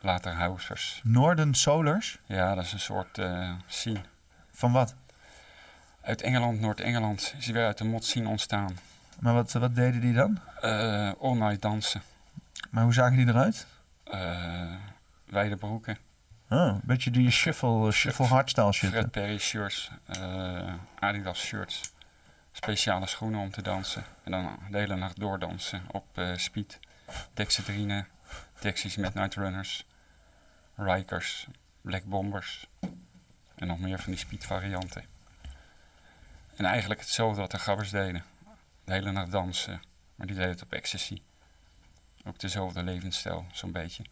later 0.00 0.32
housers. 0.32 1.00
Northern 1.04 1.54
Solars. 1.54 2.18
Ja, 2.26 2.54
dat 2.54 2.64
is 2.64 2.72
een 2.72 2.80
soort 2.80 3.18
eh 3.18 3.52
scene. 3.66 4.00
Van 4.52 4.72
wat? 4.72 4.94
Uit 6.06 6.22
Engeland, 6.22 6.60
Noord-Engeland 6.60 7.34
is 7.38 7.46
weer 7.46 7.64
uit 7.66 7.78
de 7.78 7.84
mod 7.84 8.04
scene 8.04 8.28
ontstaan. 8.28 8.78
Maar 9.20 9.34
wat, 9.34 9.52
wat 9.52 9.74
deden 9.74 10.00
die 10.00 10.12
dan? 10.12 10.38
Eh 10.60 11.10
all 11.20 11.34
night 11.34 11.62
dansen, 11.62 12.02
Maar 12.70 12.82
hoe 12.82 12.92
zagen 12.92 13.16
die 13.16 13.26
eruit? 13.28 13.66
eh 14.04 14.74
wijde 15.24 15.56
broeken, 15.56 15.98
Oh, 16.48 16.58
een 16.66 16.80
beetje 16.84 17.10
die 17.10 17.30
shuffle, 17.30 17.92
shuffle 17.92 18.26
hardstyle 18.26 18.72
shit. 18.72 18.90
Fred 18.90 19.10
Perry 19.10 19.38
shirts, 19.38 19.90
eh, 20.06 20.72
Adidas 20.98 21.38
shirts, 21.40 21.92
speciale 22.52 23.06
schoenen 23.06 23.40
om 23.40 23.50
te 23.50 23.62
dansen. 23.62 24.04
En 24.24 24.30
dan 24.30 24.58
de 24.70 24.78
hele 24.78 24.96
nacht 24.96 25.20
doordansen 25.20 25.82
op 25.90 26.20
speed, 26.36 26.78
Dexedrine, 27.34 28.04
Dexys 28.60 28.96
Midnight 28.96 29.34
Runners, 29.34 29.86
Rikers, 30.74 31.46
Black 31.80 32.04
Bombers. 32.04 32.66
En 33.54 33.66
nog 33.66 33.78
meer 33.78 33.98
van 33.98 34.12
die 34.12 34.20
speed 34.20 34.44
varianten. 34.44 35.04
En 36.56 36.64
eigenlijk 36.64 37.00
hetzelfde 37.00 37.40
wat 37.40 37.50
de 37.50 37.58
gabbers 37.58 37.90
deden. 37.90 38.24
De 38.84 38.92
hele 38.92 39.12
nacht 39.12 39.30
dansen. 39.30 39.80
Maar 40.14 40.26
die 40.26 40.36
deden 40.36 40.50
het 40.50 40.62
op 40.62 40.72
ecstasy. 40.72 41.22
Ook 42.24 42.38
dezelfde 42.38 42.82
levensstijl, 42.82 43.46
zo'n 43.52 43.72
beetje. 43.72 44.04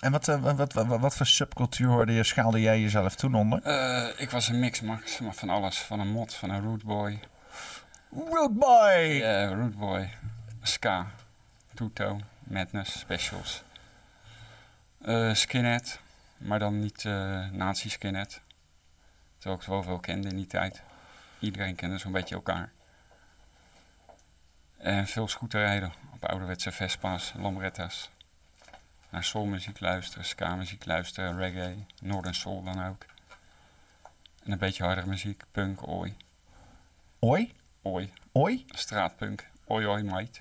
En 0.00 0.12
wat, 0.12 0.28
eh, 0.28 0.42
wat, 0.42 0.56
wat, 0.56 0.72
wat, 0.72 1.00
wat 1.00 1.16
voor 1.16 1.26
subcultuur 1.26 1.88
hoorde 1.88 2.12
je, 2.12 2.24
schaalde 2.24 2.60
jij 2.60 2.80
jezelf 2.80 3.14
toen 3.14 3.34
onder? 3.34 3.62
Eh, 3.62 4.20
ik 4.20 4.30
was 4.30 4.48
een 4.48 4.60
mix 4.60 4.80
Max, 4.80 5.18
maar 5.18 5.34
van 5.34 5.48
alles. 5.48 5.78
Van 5.78 6.00
een 6.00 6.08
mod, 6.08 6.34
van 6.34 6.50
een 6.50 6.62
rootboy. 6.62 7.20
Root 8.10 8.58
Boy! 8.58 8.98
Ja, 8.98 9.54
rootboy. 9.54 10.10
Ska. 10.62 11.06
Tuto. 11.74 12.20
Madness. 12.38 12.98
Specials. 12.98 13.62
Eh, 15.00 15.34
skinhead. 15.34 16.00
Maar 16.36 16.58
dan 16.58 16.80
niet 16.80 17.04
eh 17.04 17.50
nazi 17.50 17.88
skinhead. 17.88 18.40
Terwijl 19.38 19.60
ik 19.60 19.66
het 19.66 19.74
wel 19.74 19.82
veel 19.82 19.98
kende 19.98 20.28
in 20.28 20.36
die 20.36 20.46
tijd. 20.46 20.82
Iedereen 21.42 21.74
kende 21.74 21.98
zo'n 21.98 22.12
beetje 22.12 22.34
elkaar. 22.34 22.72
En 24.76 25.06
veel 25.06 25.28
scooterrijden 25.28 25.92
op 26.14 26.24
ouderwetse 26.24 26.72
Vespa's, 26.72 27.32
Lambrettas. 27.36 28.10
Naar 29.10 29.24
soulmuziek 29.24 29.80
luisteren, 29.80 30.24
ska-muziek 30.24 30.84
luisteren, 30.84 31.36
reggae, 31.36 31.86
Northern 32.00 32.34
Soul 32.34 32.62
dan 32.62 32.86
ook. 32.86 33.04
En 34.44 34.52
een 34.52 34.58
beetje 34.58 34.84
hardere 34.84 35.06
muziek, 35.06 35.42
punk, 35.50 35.88
oi. 35.88 36.16
Oi? 37.18 37.52
Oi, 37.82 38.12
Oi? 38.32 38.64
straatpunk, 38.68 39.48
oi 39.66 39.86
oi 39.86 40.02
mate. 40.02 40.40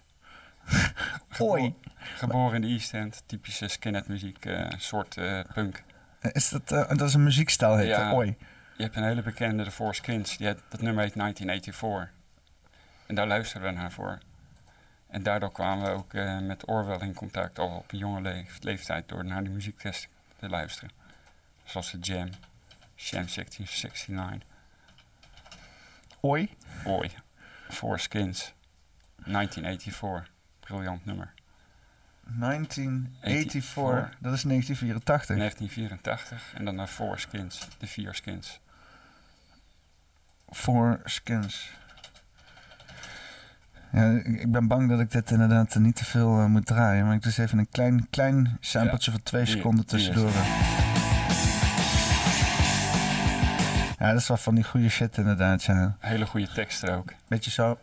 Oi? 1.40 1.76
Geboren 1.96 2.56
in 2.56 2.62
de 2.62 2.68
East 2.68 2.94
End, 2.94 3.24
typische 3.26 3.68
skinhead 3.68 4.08
muziek, 4.08 4.46
eh, 4.46 4.70
soort 4.78 5.18
eh, 5.18 5.40
punk. 5.54 5.84
Is 6.22 6.50
dat, 6.50 6.72
eh, 6.72 6.90
dat 6.90 7.02
is 7.02 7.14
een 7.14 7.24
muziekstijl 7.24 7.78
heet 7.78 7.88
Ja. 7.88 8.14
Oi. 8.14 8.38
Je 8.82 8.88
hebt 8.88 9.00
een 9.00 9.08
hele 9.08 9.22
bekende, 9.22 9.64
The 9.64 9.72
Four 9.72 9.96
Skins, 9.96 10.38
die 10.38 10.48
had, 10.48 10.58
dat 10.70 10.82
nummer 10.82 11.04
heet 11.04 11.14
1984. 11.14 12.14
En 13.06 13.16
daar 13.16 13.28
luisterden 13.28 13.74
we 13.74 13.80
naar 13.80 13.92
voor. 13.92 14.18
En 15.08 15.24
daardoor 15.24 15.52
kwamen 15.52 15.86
we 15.86 15.92
ook 15.92 16.14
eh, 16.14 16.40
met 16.40 16.68
Orwell 16.68 17.00
in 17.00 17.14
contact 17.14 17.60
al 17.60 17.76
op 17.78 17.92
een 17.92 17.98
jonge 17.98 18.22
leef- 18.22 18.58
leeftijd 18.62 19.10
door 19.10 19.26
naar 19.26 19.44
die 19.44 19.54
muziektest 19.54 20.08
te 20.40 20.50
luisteren. 20.50 20.92
Zoals 21.64 21.92
de 21.92 21.98
Jam, 22.00 22.30
Sham 22.96 23.26
1669, 23.26 24.48
Oi? 26.20 26.50
Oi, 26.86 27.10
Four 27.70 28.00
Skins, 28.00 28.54
1984. 29.16 30.32
Briljant 30.60 31.06
nummer. 31.06 31.34
1984. 32.24 34.18
Dat 34.20 34.34
is 34.34 34.44
1984. 34.44 35.36
1984 35.38 36.54
en 36.54 36.66
dan 36.66 36.76
naar 36.76 36.88
Four 36.88 37.20
Skins, 37.20 37.68
de 37.78 37.88
vier 37.88 38.14
skins. 38.16 38.60
Four 40.52 41.00
skins. 41.04 41.72
Ja, 43.92 44.10
ik 44.24 44.52
ben 44.52 44.68
bang 44.68 44.90
dat 44.90 45.00
ik 45.00 45.12
dit 45.12 45.32
inderdaad 45.32 45.76
niet 45.76 45.96
te 45.96 46.06
veel 46.06 46.40
eh, 46.40 46.46
moet 46.46 46.66
draaien. 46.66 47.06
Maar 47.06 47.16
ik 47.16 47.22
dus 47.24 47.38
even 47.38 47.58
een 47.58 47.70
klein, 47.70 48.08
klein 48.10 48.58
sampletje 48.60 49.12
van 49.12 49.24
twee 49.24 49.46
seconden 49.46 49.86
tussendoor. 49.86 50.32
Ja, 54.00 54.08
dat 54.12 54.20
is 54.22 54.28
wel 54.28 54.38
van 54.38 54.56
die 54.56 54.64
goede 54.64 54.90
shit 54.90 55.18
inderdaad, 55.18 55.64
ja. 55.64 55.96
Hele 56.00 56.26
goede 56.26 56.48
teksten 56.54 56.96
ook. 56.98 57.14
Beetje 57.28 57.52
zo... 57.52 57.78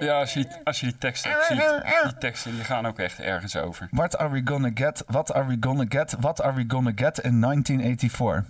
Ja, 0.00 0.18
als 0.18 0.34
je, 0.34 0.40
die- 0.40 0.56
als 0.64 0.80
je 0.80 0.86
die 0.86 0.98
teksten 0.98 1.30
ziet, 1.48 1.58
die 2.02 2.18
teksten 2.18 2.54
die 2.54 2.64
gaan 2.64 2.86
ook 2.86 2.98
echt 2.98 3.18
ergens 3.20 3.56
over. 3.56 3.88
What 3.90 4.18
are 4.18 4.30
we 4.30 4.40
gonna 4.44 4.70
get? 4.74 5.04
What 5.06 5.32
are 5.34 5.46
we 5.46 5.56
gonna 5.60 5.84
get? 5.88 6.16
What 6.20 6.42
are 6.42 6.54
we 6.54 6.64
gonna 6.68 6.92
get 6.94 7.18
in 7.18 7.40
1984? 7.40 8.44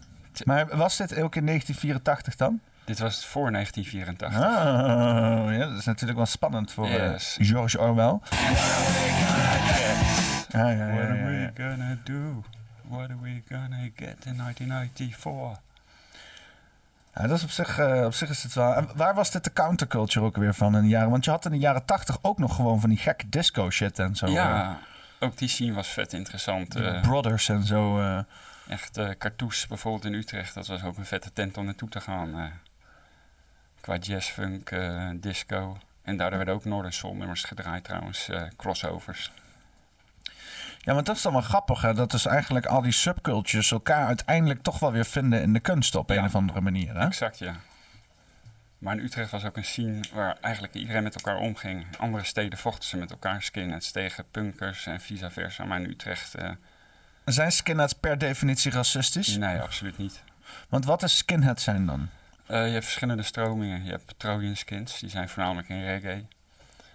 Maar 0.44 0.76
was 0.76 0.96
dit 0.96 1.10
ook 1.20 1.36
in 1.36 1.46
1984 1.46 2.36
dan? 2.36 2.60
Dit 2.84 2.98
was 2.98 3.26
voor 3.26 3.52
1984. 3.52 4.28
Oh, 4.40 5.52
ja, 5.52 5.66
dat 5.68 5.78
is 5.78 5.84
natuurlijk 5.84 6.18
wel 6.18 6.26
spannend 6.26 6.72
voor 6.72 6.86
eh, 6.86 6.92
Yes. 7.10 7.36
George 7.40 7.80
Orwell. 7.80 8.18
Ja, 10.48 10.68
ja, 10.70 10.70
ja, 10.70 10.86
What 10.94 11.08
are 11.08 11.24
we 11.24 11.50
gonna 11.56 11.96
do? 12.04 12.42
What 12.88 13.00
are 13.10 13.18
we 13.20 13.42
gonna 13.48 13.88
get 13.96 14.24
in 14.24 14.36
1994? 14.36 15.60
Ja, 17.14 17.26
dat 17.26 17.36
is 17.36 17.42
op 17.44 17.50
zich, 17.50 17.78
eh, 17.78 18.04
op 18.04 18.14
zich 18.14 18.28
is 18.30 18.42
het 18.42 18.52
wel. 18.54 18.74
En 18.74 18.88
waar 18.94 19.14
was 19.14 19.30
dit 19.30 19.44
de 19.44 19.52
counterculture 19.52 20.24
ook 20.24 20.36
weer 20.36 20.54
van 20.54 20.76
in 20.76 20.82
de 20.82 20.88
jaren? 20.88 21.10
Want 21.10 21.24
je 21.24 21.30
had 21.30 21.44
in 21.44 21.50
de 21.50 21.58
jaren 21.58 21.84
80 21.84 22.18
ook 22.22 22.38
nog 22.38 22.54
gewoon 22.56 22.80
van 22.80 22.88
die 22.88 22.98
gekke 22.98 23.28
disco 23.28 23.70
shit 23.70 23.98
en 23.98 24.16
zo. 24.16 24.26
eh, 24.26 24.32
Ja, 24.32 24.78
ook 25.20 25.38
die 25.38 25.48
scene 25.48 25.72
was 25.72 25.88
vet 25.88 26.12
interessant. 26.12 26.76
eh, 26.76 27.00
Brothers 27.00 27.48
en 27.48 27.64
zo. 27.64 28.00
eh. 28.00 28.18
echt 28.68 28.96
eh 28.96 29.08
Cartouche 29.18 29.68
bijvoorbeeld 29.68 30.04
in 30.04 30.14
Utrecht, 30.14 30.54
dat 30.54 30.66
was 30.66 30.82
ook 30.84 30.96
een 30.96 31.06
vette 31.06 31.32
tent 31.32 31.56
om 31.56 31.64
naartoe 31.64 31.88
te 31.88 32.00
gaan. 32.00 32.52
Qua 33.82 33.96
jazzfunk, 33.96 34.70
eh, 34.70 35.08
disco. 35.14 35.78
En 36.02 36.16
daardoor 36.16 36.36
werden 36.38 36.54
ook 36.54 36.64
Northern 36.64 36.92
Soul 36.92 37.14
nummers 37.14 37.42
gedraaid 37.44 37.84
trouwens, 37.84 38.28
eh, 38.28 38.42
crossovers. 38.56 39.32
Ja, 40.78 40.94
want 40.94 41.06
dat 41.06 41.16
is 41.16 41.22
dan 41.22 41.32
wel 41.32 41.40
grappig, 41.42 41.82
hè? 41.82 41.94
Dat 41.94 42.10
dus 42.10 42.26
eigenlijk 42.26 42.66
al 42.66 42.82
die 42.82 42.92
subcultures 42.92 43.70
elkaar 43.70 44.06
uiteindelijk 44.06 44.62
toch 44.62 44.78
wel 44.78 44.92
weer 44.92 45.04
vinden 45.04 45.42
in 45.42 45.52
de 45.52 45.60
kunst 45.60 45.94
op 45.94 46.08
Ja. 46.10 46.16
een 46.16 46.24
of 46.24 46.34
andere 46.34 46.60
manier. 46.60 46.94
Hè? 46.94 47.06
Exact, 47.06 47.38
ja. 47.38 47.56
Maar 48.78 48.96
in 48.96 49.04
Utrecht 49.04 49.30
was 49.30 49.44
ook 49.44 49.56
een 49.56 49.64
scene 49.64 50.00
waar 50.12 50.36
eigenlijk 50.40 50.74
iedereen 50.74 51.02
met 51.02 51.14
elkaar 51.14 51.36
omging. 51.36 51.86
Andere 51.98 52.24
steden 52.24 52.58
vochten 52.58 52.88
ze 52.88 52.96
met 52.96 53.10
elkaar 53.10 53.42
skinheads 53.42 53.90
tegen 53.90 54.24
punkers 54.30 54.86
en 54.86 55.00
vice 55.00 55.30
versa. 55.30 55.64
Maar 55.64 55.80
in 55.80 55.90
Utrecht, 55.90 56.34
eh, 56.34 56.50
Zijn 57.24 57.52
skinheads 57.52 57.92
per 57.92 58.18
definitie 58.18 58.70
racistisch? 58.72 59.36
nee, 59.36 59.58
absoluut 59.60 59.98
niet. 59.98 60.22
Want 60.68 60.84
wat 60.84 61.02
is 61.02 61.16
skinhead 61.16 61.60
zijn 61.60 61.86
dan? 61.86 62.08
Eh, 62.52 62.66
je 62.66 62.72
hebt 62.72 62.84
verschillende 62.84 63.22
stromingen. 63.22 63.84
Je 63.84 63.90
hebt 63.90 64.14
Trojan 64.16 64.56
skins, 64.56 64.98
die 65.00 65.10
zijn 65.10 65.28
voornamelijk 65.28 65.68
in 65.68 65.82
reggae. 65.84 66.24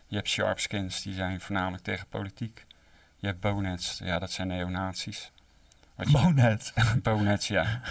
Je 0.07 0.15
hebt 0.15 0.27
sharp 0.29 0.59
skins, 0.59 1.01
die 1.01 1.13
zijn 1.13 1.41
voornamelijk 1.41 1.83
tegen 1.83 2.07
politiek. 2.07 2.65
Je 3.17 3.27
hebt 3.27 3.39
boneheads, 3.39 3.99
ja, 4.03 4.19
dat 4.19 4.31
zijn 4.31 4.47
neonazies. 4.47 5.31
Bonehead. 6.11 6.73
Boneheads, 7.03 7.47
ja. 7.47 7.81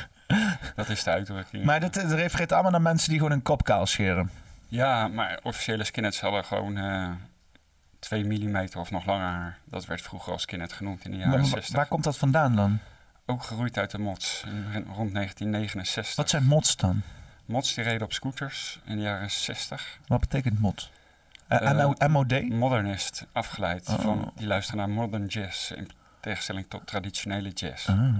Dat 0.75 0.89
is 0.89 1.03
de 1.03 1.11
uitdrukking. 1.11 1.65
Maar 1.65 1.81
dat, 1.81 1.95
dat 1.95 2.11
refereert 2.13 2.53
allemaal 2.53 2.71
naar 2.71 2.83
mensen 2.83 3.09
die 3.11 3.19
gewoon 3.19 3.33
een 3.33 3.43
kop 3.43 3.65
kaal 3.65 3.87
scheren. 3.87 4.31
Ja, 4.69 5.09
maar 5.09 5.39
officiële 5.43 5.85
skinheads 5.85 6.21
hadden 6.21 6.45
gewoon 6.45 6.77
eh 6.77 7.11
2 7.99 8.25
mm 8.25 8.69
of 8.77 8.91
nog 8.91 9.05
langer 9.07 9.27
haar. 9.27 9.59
Dat 9.65 9.87
werd 9.87 10.03
vroeger 10.03 10.33
als 10.33 10.43
skinhead 10.43 10.73
genoemd 10.73 11.05
in 11.05 11.11
de 11.11 11.17
jaren 11.17 11.33
Maar 11.33 11.41
wa- 11.41 11.47
60. 11.47 11.75
waar 11.77 11.87
komt 11.87 12.05
dat 12.05 12.19
vandaan 12.19 12.57
dan? 12.57 12.79
Ook 13.27 13.43
geroeid 13.43 13.79
uit 13.79 13.91
de 13.91 13.99
mods, 13.99 14.43
in- 14.47 14.87
rond 14.95 15.13
1969. 15.13 16.17
Wat 16.17 16.31
zijn 16.31 16.45
mods 16.45 16.77
dan? 16.77 17.03
Mods 17.47 17.75
die 17.75 17.85
reden 17.85 18.03
op 18.03 18.13
scooters 18.13 18.81
in 18.85 18.97
de 18.97 19.03
jaren 19.03 19.31
60. 19.31 19.99
Wat 20.07 20.21
betekent 20.21 20.59
mod? 20.59 20.91
Eh, 21.47 21.71
Eh, 21.71 21.77
MO 21.77 21.95
MOD? 22.09 22.49
Modernist, 22.49 23.27
afgeleid. 23.33 23.89
Oh. 23.89 23.99
Van, 24.01 24.33
die 24.37 24.47
luisteren 24.47 24.79
naar 24.79 24.91
modern 24.91 25.27
jazz 25.27 25.71
in 25.71 25.89
tegenstelling 26.21 26.67
tot 26.69 26.87
traditionele 26.87 27.49
jazz. 27.49 27.89
Ah. 27.89 28.15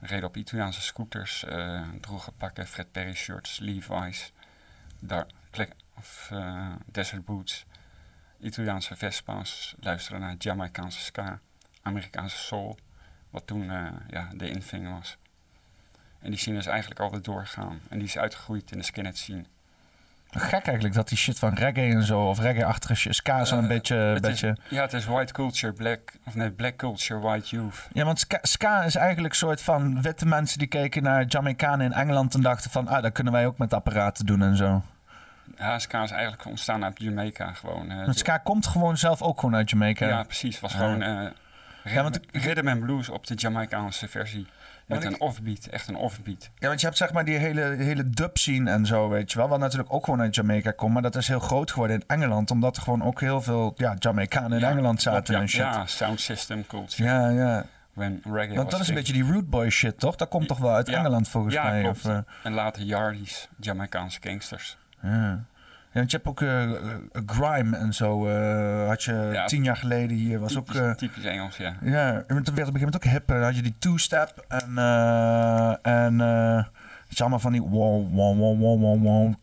Reden 0.00 0.24
op 0.28 0.36
Italiaanse 0.36 0.80
scooters, 0.82 1.44
eh, 1.44 1.82
droegen 2.00 2.32
pakken, 2.36 2.66
Fred 2.66 2.92
Perry 2.92 3.14
shirts, 3.14 3.58
Levi's, 3.58 4.32
plek, 5.50 5.72
of, 5.96 6.28
eh, 6.32 6.72
desert 6.86 7.24
boots. 7.24 7.64
Italiaanse 8.40 8.96
Vespa's, 8.96 9.74
luisteren 9.80 10.20
naar 10.20 10.34
Jamaicaanse 10.38 11.00
ska, 11.00 11.38
Amerikaanse 11.82 12.36
soul, 12.36 12.78
wat 13.30 13.46
toen 13.46 13.70
eh, 13.70 13.86
ja, 14.08 14.28
de 14.34 14.48
inving 14.50 14.88
was. 14.98 15.16
En 16.22 16.30
die 16.30 16.38
scene 16.38 16.58
is 16.58 16.66
eigenlijk 16.66 17.00
altijd 17.00 17.24
doorgegaan. 17.24 17.80
En 17.88 17.98
die 17.98 18.06
is 18.06 18.18
uitgegroeid 18.18 18.70
in 18.70 18.78
de 18.78 18.84
skinhead 18.84 19.16
scene. 19.16 19.44
Gek 20.30 20.64
eigenlijk 20.66 20.94
dat 20.94 21.08
die 21.08 21.18
shit 21.18 21.38
van 21.38 21.54
reggae 21.54 21.92
en 21.92 22.02
zo, 22.02 22.28
of 22.28 22.38
reggae-achtige 22.38 23.12
ska 23.12 23.44
zo'n 23.44 23.62
Eh, 23.62 23.68
beetje... 23.68 23.94
Het 23.96 24.22
beetje... 24.22 24.48
Is, 24.48 24.76
ja, 24.76 24.82
het 24.82 24.92
is 24.92 25.04
white 25.04 25.32
culture, 25.32 25.72
black, 25.72 26.12
of 26.24 26.34
nee, 26.34 26.50
black 26.50 26.76
culture, 26.76 27.20
white 27.20 27.56
youth. 27.56 27.88
Ja, 27.92 28.04
want 28.04 28.18
ska, 28.18 28.38
ska 28.42 28.82
is 28.82 28.94
eigenlijk 28.94 29.32
een 29.32 29.38
soort 29.38 29.62
van 29.62 30.02
witte 30.02 30.26
mensen 30.26 30.58
die 30.58 30.68
keken 30.68 31.02
naar 31.02 31.24
Jamaicanen 31.24 31.86
in 31.86 31.92
Engeland 31.92 32.34
en 32.34 32.40
dachten 32.40 32.70
van, 32.70 32.88
ah, 32.88 33.02
dat 33.02 33.12
kunnen 33.12 33.32
wij 33.32 33.46
ook 33.46 33.58
met 33.58 33.72
apparaten 33.72 34.26
doen 34.26 34.42
en 34.42 34.56
zo. 34.56 34.82
Ja, 35.56 35.78
ska 35.78 36.02
is 36.02 36.10
eigenlijk 36.10 36.44
ontstaan 36.44 36.84
uit 36.84 37.00
Jamaica 37.00 37.52
gewoon. 37.52 37.88
Want 38.04 38.18
ska 38.18 38.38
komt 38.38 38.66
gewoon 38.66 38.96
zelf 38.96 39.22
ook 39.22 39.40
gewoon 39.40 39.54
uit 39.54 39.70
Jamaica. 39.70 40.08
Ja, 40.08 40.22
precies. 40.22 40.60
was 40.60 40.74
gewoon 40.74 41.02
eh 41.02 41.26
Ja, 41.84 42.02
want 42.02 42.20
rhythm, 42.32 42.48
rhythm 42.48 42.68
and 42.68 42.80
blues 42.80 43.08
op 43.08 43.26
de 43.26 43.34
Jamaicaanse 43.34 44.08
versie. 44.08 44.46
Met 44.88 45.04
een 45.04 45.20
offbeat, 45.20 45.66
echt 45.66 45.88
een 45.88 45.96
offbeat. 45.96 46.50
Ja, 46.58 46.68
want 46.68 46.80
je 46.80 46.86
hebt 46.86 46.98
zeg 46.98 47.12
maar 47.12 47.24
die 47.24 47.36
hele, 47.36 47.62
hele 47.78 48.10
dub 48.10 48.36
scene 48.38 48.70
en 48.70 48.86
zo, 48.86 49.08
weet 49.08 49.32
je 49.32 49.38
wel. 49.38 49.48
Wat 49.48 49.58
natuurlijk 49.58 49.92
ook 49.92 50.04
gewoon 50.04 50.20
uit 50.20 50.34
Jamaica 50.34 50.70
komt. 50.70 50.92
Maar 50.92 51.02
dat 51.02 51.16
is 51.16 51.28
heel 51.28 51.38
groot 51.40 51.70
geworden 51.72 51.96
in 51.96 52.04
Engeland. 52.06 52.50
Omdat 52.50 52.76
er 52.76 52.82
gewoon 52.82 53.02
ook 53.02 53.20
heel 53.20 53.40
veel 53.42 53.72
ja, 53.76 53.94
Jamaicanen 53.98 54.52
in 54.52 54.58
Ja, 54.58 54.70
Engeland 54.70 55.02
zaten 55.02 55.34
ja, 55.34 55.40
en 55.40 55.48
shit. 55.48 55.60
Ja, 55.60 55.86
sound 55.86 56.20
system 56.20 56.66
culture. 56.66 57.08
Ja, 57.08 57.28
ja. 57.28 57.64
When 57.92 58.20
reggae 58.32 58.56
Want 58.56 58.70
dat 58.70 58.80
is 58.80 58.88
een 58.88 58.94
beetje 58.94 59.12
die 59.12 59.32
root 59.32 59.50
boy 59.50 59.70
shit, 59.70 59.98
toch? 60.00 60.16
Dat 60.16 60.28
komt 60.28 60.48
toch 60.48 60.58
wel 60.58 60.74
uit 60.74 60.88
Ja. 60.88 60.98
Engeland 60.98 61.28
volgens 61.28 61.54
Ja, 61.54 61.62
mij? 61.64 61.80
klopt. 61.82 61.96
Of, 61.96 62.04
eh, 62.10 62.18
En 62.42 62.52
later 62.52 62.82
Yardies, 62.82 63.48
Jamaicaanse 63.60 64.18
gangsters. 64.22 64.76
ja. 65.02 65.44
Want 65.98 66.10
je 66.10 66.16
hebt 66.16 66.28
ook 66.28 66.40
eh, 66.40 66.62
eh, 66.62 66.78
grime 67.26 67.76
en 67.76 67.92
zo. 67.94 68.28
eh, 68.28 68.86
had 68.88 69.02
je 69.02 69.30
Ja. 69.32 69.44
tien 69.46 69.64
jaar 69.64 69.76
geleden 69.76 70.16
hier. 70.16 70.38
Was 70.40 70.56
ook... 70.58 70.66
typisch, 70.72 70.96
typisch 70.96 71.24
Engels, 71.24 71.56
ja. 71.56 71.74
ja, 71.82 72.12
en 72.14 72.24
toen 72.26 72.26
werd 72.34 72.46
op 72.46 72.48
een 72.48 72.54
gegeven 72.56 72.74
moment 72.80 72.94
ook 72.96 73.04
hip. 73.04 73.26
Dan 73.26 73.42
had 73.42 73.56
je 73.56 73.62
die 73.62 73.76
two-step 73.78 74.44
en... 74.48 74.78
eh 74.78 75.74
en 75.82 76.16
je, 77.16 77.20
allemaal 77.20 77.38
van 77.38 77.52
die... 77.52 77.62
Wow, 77.62 78.14
wow, 78.14 78.38
wow, 78.38 78.60
wow, 78.60 78.80
wow, 78.80 79.02
wow. 79.02 79.34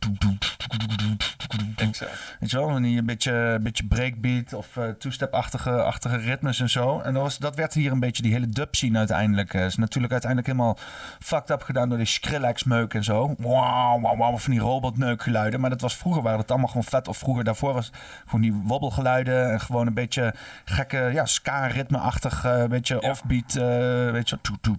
Exact. 1.76 2.36
Weet 2.40 2.52
je 2.52 2.58
wel, 2.58 2.76
een 2.76 3.06
beetje, 3.06 3.60
beetje 3.62 3.86
breakbeat 3.86 4.54
of 4.54 4.78
eh 4.78 4.90
two-step-achtige 4.90 5.84
achtige 5.84 6.18
ritmes 6.18 6.60
en 6.60 6.70
zo. 6.70 7.00
En 7.00 7.14
dat, 7.14 7.24
was, 7.24 7.38
dat 7.38 7.56
werd 7.56 7.74
hier 7.74 7.92
een 7.92 8.00
beetje 8.00 8.22
die 8.24 8.32
hele 8.32 8.48
dub 8.48 8.76
scene 8.76 8.98
uiteindelijk. 8.98 9.54
eh, 9.54 9.66
is 9.66 9.76
natuurlijk 9.76 10.12
uiteindelijk 10.14 10.52
helemaal 10.52 10.78
fucked 11.20 11.50
up 11.50 11.62
gedaan 11.62 11.90
door 11.90 11.98
die 11.98 12.08
Skrillex-meuk 12.08 12.94
en 12.94 13.04
zo. 13.04 13.36
Wauw, 13.38 14.00
wauw, 14.02 14.18
wauw, 14.18 14.38
van 14.38 14.52
die 14.52 14.62
robotneukgeluiden. 14.62 15.60
Maar 15.60 15.70
dat 15.70 15.82
was 15.82 15.96
vroeger, 15.98 16.22
waren 16.22 16.40
dat 16.40 16.50
allemaal 16.50 16.68
gewoon 16.68 16.84
vet. 16.84 17.08
Of 17.08 17.18
vroeger 17.18 17.44
daarvoor 17.44 17.74
was 17.74 17.86
het 17.86 17.96
gewoon 18.26 18.42
die 18.42 18.54
wobbelgeluiden. 18.54 19.52
En 19.52 19.62
gewoon 19.62 19.88
een 19.88 19.94
beetje 19.94 20.34
gekke, 20.66 21.10
ja, 21.14 21.26
ska-ritme-achtig, 21.26 22.46
eh, 22.46 22.66
beetje 22.66 22.98
Ja. 23.02 23.10
offbeat, 23.10 23.56
eh, 23.56 24.12
weet 24.12 24.30
je 24.30 24.38
wel. 24.42 24.76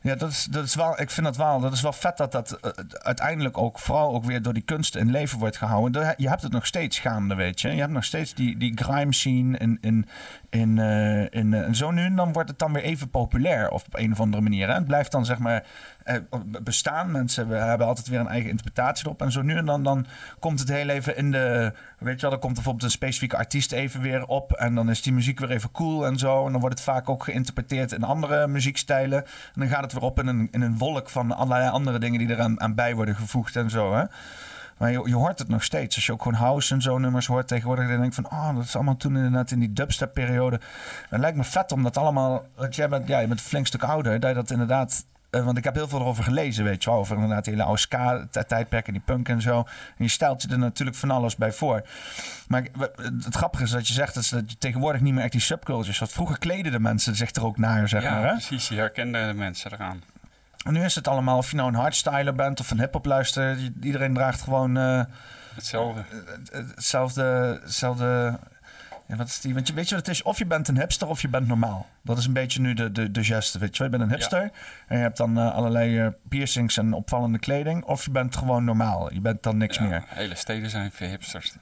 Ja, 0.00 0.14
dat 0.14 0.30
is, 0.30 0.44
dat 0.44 0.64
is 0.64 0.74
wel, 0.74 1.00
ik 1.00 1.10
vind 1.10 1.26
dat 1.26 1.36
wel, 1.36 1.60
dat 1.60 1.72
is 1.72 1.80
wel 1.80 1.92
vet 1.92 2.16
dat 2.16 2.32
dat 2.32 2.52
eh, 2.52 2.70
uiteindelijk 3.02 3.58
ook 3.58 3.78
vooral 3.78 4.14
ook 4.14 4.24
weer 4.24 4.42
door 4.42 4.52
die 4.52 4.62
kunst 4.62 4.96
in 4.96 5.10
leven 5.10 5.38
wordt 5.38 5.56
gehouden. 5.56 5.92
De- 6.02 6.14
Je 6.16 6.28
hebt 6.28 6.42
het 6.42 6.52
nog 6.52 6.66
steeds 6.66 6.98
gaande, 6.98 7.34
weet 7.34 7.60
je. 7.60 7.68
Je 7.68 7.80
hebt 7.80 7.92
nog 7.92 8.04
steeds 8.04 8.34
die, 8.34 8.56
die 8.56 8.72
grime 8.76 9.14
scene 9.14 9.58
in, 9.58 9.78
in, 9.80 10.08
in, 10.50 10.78
eh, 10.78 11.20
in, 11.40 11.54
eh, 11.54 11.60
en 11.60 11.74
zo 11.74 11.90
nu 11.90 12.04
en 12.04 12.16
dan 12.16 12.32
wordt 12.32 12.48
het 12.48 12.58
dan 12.58 12.72
weer 12.72 12.82
even 12.82 13.08
populair 13.10 13.70
of 13.70 13.86
op 13.86 13.94
een 13.98 14.12
of 14.12 14.20
andere 14.20 14.42
manier. 14.42 14.68
Hè. 14.68 14.74
Het 14.74 14.86
blijft 14.86 15.12
dan 15.12 15.24
zeg 15.24 15.38
maar 15.38 15.60
eh, 15.60 15.64
bestaan. 16.62 17.10
Mensen 17.10 17.46
hebben- 17.46 17.68
hebben 17.68 17.86
altijd 17.86 18.08
weer 18.08 18.20
een 18.20 18.28
eigen 18.28 18.50
interpretatie 18.50 19.04
erop. 19.04 19.22
En 19.22 19.32
zo 19.32 19.42
nu 19.42 19.56
en 19.56 19.66
dan, 19.66 19.82
dan 19.82 20.06
komt 20.38 20.60
het 20.60 20.68
heel 20.68 20.88
even 20.88 21.16
in 21.16 21.30
de, 21.30 21.72
weet 21.98 22.14
je 22.14 22.20
wel, 22.20 22.30
dan 22.30 22.40
komt 22.40 22.54
bijvoorbeeld 22.54 22.84
een 22.84 22.90
specifieke 22.90 23.36
artiest 23.36 23.72
even 23.72 24.00
weer 24.00 24.26
op. 24.26 24.52
En 24.52 24.74
dan 24.74 24.90
is 24.90 25.02
die 25.02 25.12
muziek 25.12 25.38
weer 25.38 25.50
even 25.50 25.70
cool 25.70 26.06
en 26.06 26.18
zo. 26.18 26.46
En 26.46 26.52
dan 26.52 26.60
wordt 26.60 26.78
het 26.78 26.84
vaak 26.84 27.08
ook 27.08 27.24
geïnterpreteerd 27.24 27.92
in 27.92 28.02
andere 28.02 28.46
muziekstijlen. 28.46 29.24
En 29.24 29.60
dan 29.60 29.68
gaat 29.68 29.82
het 29.82 29.92
weer 29.92 30.02
op 30.02 30.18
in 30.18 30.26
een, 30.26 30.48
in 30.50 30.60
een 30.60 30.78
wolk 30.78 31.08
van 31.08 31.32
allerlei 31.32 31.70
andere 31.70 31.98
dingen 31.98 32.18
die 32.18 32.30
eraan 32.30 32.60
aan 32.60 32.74
bij 32.74 32.94
worden 32.94 33.16
gevoegd 33.16 33.56
en 33.56 33.70
zo. 33.70 33.94
Hè? 33.94 34.04
Maar 34.78 34.90
je, 34.90 35.02
je 35.04 35.14
hoort 35.14 35.38
het 35.38 35.48
nog 35.48 35.64
steeds. 35.64 35.96
Als 35.96 36.06
je 36.06 36.12
ook 36.12 36.22
gewoon 36.22 36.38
house 36.38 36.74
en 36.74 36.82
zo 36.82 36.98
nummers 36.98 37.26
hoort 37.26 37.48
tegenwoordig, 37.48 37.88
dan 37.88 37.96
denk 37.96 38.08
ik 38.08 38.24
van, 38.24 38.30
oh, 38.30 38.54
dat 38.54 38.64
is 38.64 38.74
allemaal 38.74 38.96
toen 38.96 39.16
inderdaad 39.16 39.50
in 39.50 39.58
die 39.58 39.72
dubstep-periode. 39.72 40.60
Het 41.08 41.20
lijkt 41.20 41.36
me 41.36 41.44
vet 41.44 41.72
om 41.72 41.82
dat 41.82 41.96
allemaal, 41.96 42.46
want 42.56 42.74
jij 42.76 42.88
bent, 42.88 43.08
ja, 43.08 43.18
je 43.18 43.26
bent 43.26 43.40
een 43.40 43.46
flink 43.46 43.66
stuk 43.66 43.82
ouder, 43.82 44.20
dat 44.20 44.28
je 44.30 44.36
dat 44.36 44.50
inderdaad, 44.50 45.06
eh, 45.30 45.44
want 45.44 45.58
ik 45.58 45.64
heb 45.64 45.74
heel 45.74 45.88
veel 45.88 46.00
erover 46.00 46.24
gelezen, 46.24 46.64
weet 46.64 46.84
je 46.84 46.90
wel, 46.90 46.98
over 46.98 47.14
inderdaad 47.14 47.44
die 47.44 47.52
hele 47.52 47.64
oude 47.66 47.80
ska-tijdperk 47.80 48.86
en 48.86 48.92
die 48.92 49.02
punk 49.04 49.28
en 49.28 49.40
zo. 49.42 49.58
En 49.58 50.04
je 50.04 50.08
stelt 50.08 50.42
je 50.42 50.48
er 50.48 50.58
natuurlijk 50.58 50.96
van 50.96 51.10
alles 51.10 51.36
bij 51.36 51.52
voor. 51.52 51.82
Maar 52.48 52.62
het 53.24 53.34
grappige 53.34 53.62
is 53.62 53.70
dat 53.70 53.88
je 53.88 53.94
zegt 53.94 54.14
dat, 54.14 54.24
ze- 54.24 54.34
dat 54.40 54.50
je 54.50 54.58
tegenwoordig 54.58 55.00
niet 55.00 55.14
meer 55.14 55.22
echt 55.22 55.32
die 55.32 55.40
subcultures 55.40 55.98
had. 55.98 56.12
Vroeger 56.12 56.38
kleden 56.38 56.72
de 56.72 56.80
mensen 56.80 57.16
zich 57.16 57.30
er 57.34 57.44
ook 57.44 57.58
naar, 57.58 57.88
zeg 57.88 58.02
ja, 58.02 58.20
maar. 58.20 58.30
Precies. 58.32 58.68
Je 58.68 58.74
herkende 58.76 59.26
de 59.26 59.34
mensen 59.34 59.72
eraan. 59.72 60.02
En 60.64 60.72
nu 60.72 60.84
is 60.84 60.94
het 60.94 61.08
allemaal, 61.08 61.36
of 61.38 61.50
je 61.50 61.56
nou 61.56 61.68
een 61.68 61.74
hardstyler 61.74 62.34
bent 62.34 62.60
of 62.60 62.70
een 62.70 62.78
hip-hop 62.78 63.04
luistert, 63.06 63.60
je- 63.60 63.72
iedereen 63.82 64.14
draagt 64.14 64.40
gewoon. 64.42 64.76
eh, 64.76 65.00
Hetzelfde. 65.54 66.04
het- 66.52 66.72
hetzelfde, 66.74 67.58
hetzelfde 67.62 68.38
ja, 69.08 69.16
wat 69.16 69.26
is 69.26 69.40
die? 69.40 69.54
Want 69.54 69.68
je, 69.68 69.74
weet 69.74 69.88
je 69.88 69.94
wat 69.94 70.06
het 70.06 70.14
is? 70.14 70.22
Of 70.22 70.38
je 70.38 70.46
bent 70.46 70.68
een 70.68 70.78
hipster 70.78 71.08
of 71.08 71.22
je 71.22 71.28
bent 71.28 71.46
normaal. 71.46 71.86
Dat 72.02 72.18
is 72.18 72.26
een 72.26 72.32
beetje 72.32 72.60
nu 72.60 72.74
de, 72.74 72.92
de, 72.92 73.10
de 73.10 73.24
geste, 73.24 73.58
weet 73.58 73.76
je 73.76 73.88
bent 73.88 74.02
een 74.02 74.10
hipster 74.10 74.50
en 74.86 74.96
je 74.96 75.02
hebt 75.02 75.16
dan 75.16 75.38
eh, 75.38 75.54
allerlei 75.54 75.98
eh, 75.98 76.06
piercings 76.28 76.76
en 76.76 76.92
opvallende 76.92 77.38
kleding. 77.38 77.84
Of 77.84 78.04
je 78.04 78.10
bent 78.10 78.36
gewoon 78.36 78.64
normaal. 78.64 79.12
Je 79.12 79.20
bent 79.20 79.42
dan 79.42 79.56
niks 79.56 79.76
Ja, 79.76 79.82
meer. 79.82 80.04
Hele 80.06 80.34
steden 80.34 80.70
zijn 80.70 80.90
verhipsters. 80.92 81.54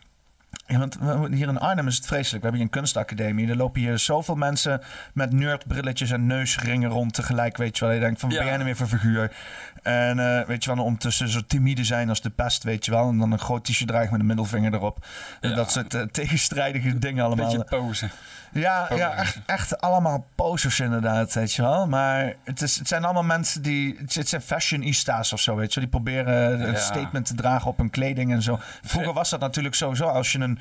Ja, 0.66 0.78
want 0.78 0.98
hier 1.34 1.48
in 1.48 1.58
Arnhem 1.58 1.86
is 1.86 1.96
het 1.96 2.06
vreselijk. 2.06 2.42
We 2.42 2.48
hebben 2.48 2.54
hier 2.54 2.62
een 2.62 2.80
kunstacademie. 2.80 3.48
Er 3.48 3.56
lopen 3.56 3.80
hier 3.80 3.98
zoveel 3.98 4.34
mensen 4.34 4.80
met 5.14 5.32
nerdbrilletjes 5.32 6.10
en 6.10 6.26
neusringen 6.26 6.90
rond 6.90 7.14
tegelijk. 7.14 7.56
Weet 7.56 7.78
je 7.78 7.84
wel. 7.84 7.94
Je 7.94 8.00
denkt 8.00 8.20
van, 8.20 8.30
Ja. 8.30 8.36
ben 8.36 8.44
jij 8.46 8.54
nou 8.54 8.64
weer 8.64 8.76
voor 8.76 8.86
figuur? 8.86 9.36
En 9.82 10.18
eh, 10.18 10.46
weet 10.46 10.64
je 10.64 10.74
wel, 10.74 10.84
ondertussen 10.84 11.28
zo 11.28 11.40
timide 11.46 11.84
zijn 11.84 12.08
als 12.08 12.20
de 12.20 12.30
pest, 12.30 12.62
weet 12.62 12.84
je 12.84 12.90
wel. 12.90 13.08
En 13.08 13.18
dan 13.18 13.32
een 13.32 13.38
groot 13.38 13.64
t-shirt 13.64 13.88
dragen 13.88 14.10
met 14.10 14.20
een 14.20 14.26
middelvinger 14.26 14.74
erop. 14.74 15.06
Ja. 15.40 15.54
dat 15.54 15.72
soort 15.72 15.94
eh, 15.94 16.02
tegenstrijdige 16.02 16.98
dingen 16.98 17.24
allemaal. 17.24 17.46
Beetje 17.56 17.64
posen. 17.64 18.10
Ja, 18.52 18.88
ja 18.96 19.14
echt, 19.14 19.38
echt 19.46 19.80
allemaal 19.80 20.26
posers 20.34 20.80
inderdaad, 20.80 21.32
weet 21.34 21.52
je 21.52 21.62
wel. 21.62 21.86
Maar 21.88 22.34
het, 22.44 22.62
is, 22.62 22.78
het 22.78 22.88
zijn 22.88 23.04
allemaal 23.04 23.22
mensen 23.22 23.62
die... 23.62 23.96
Het, 23.98 24.28
zijn 24.28 24.42
fashionistas 24.42 25.32
of 25.32 25.40
zo, 25.40 25.56
weet 25.56 25.74
je 25.74 25.80
wel. 25.80 25.90
Die 25.90 26.00
proberen 26.00 26.60
een 26.60 26.72
Ja. 26.72 26.78
statement 26.78 27.26
te 27.26 27.34
dragen 27.34 27.70
op 27.70 27.78
hun 27.78 27.90
kleding 27.90 28.32
en 28.32 28.42
zo. 28.42 28.58
Vroeger 28.82 29.12
was 29.12 29.30
dat 29.30 29.40
natuurlijk 29.40 29.74
sowieso. 29.74 30.04
Als 30.06 30.32
je 30.32 30.38
een, 30.38 30.53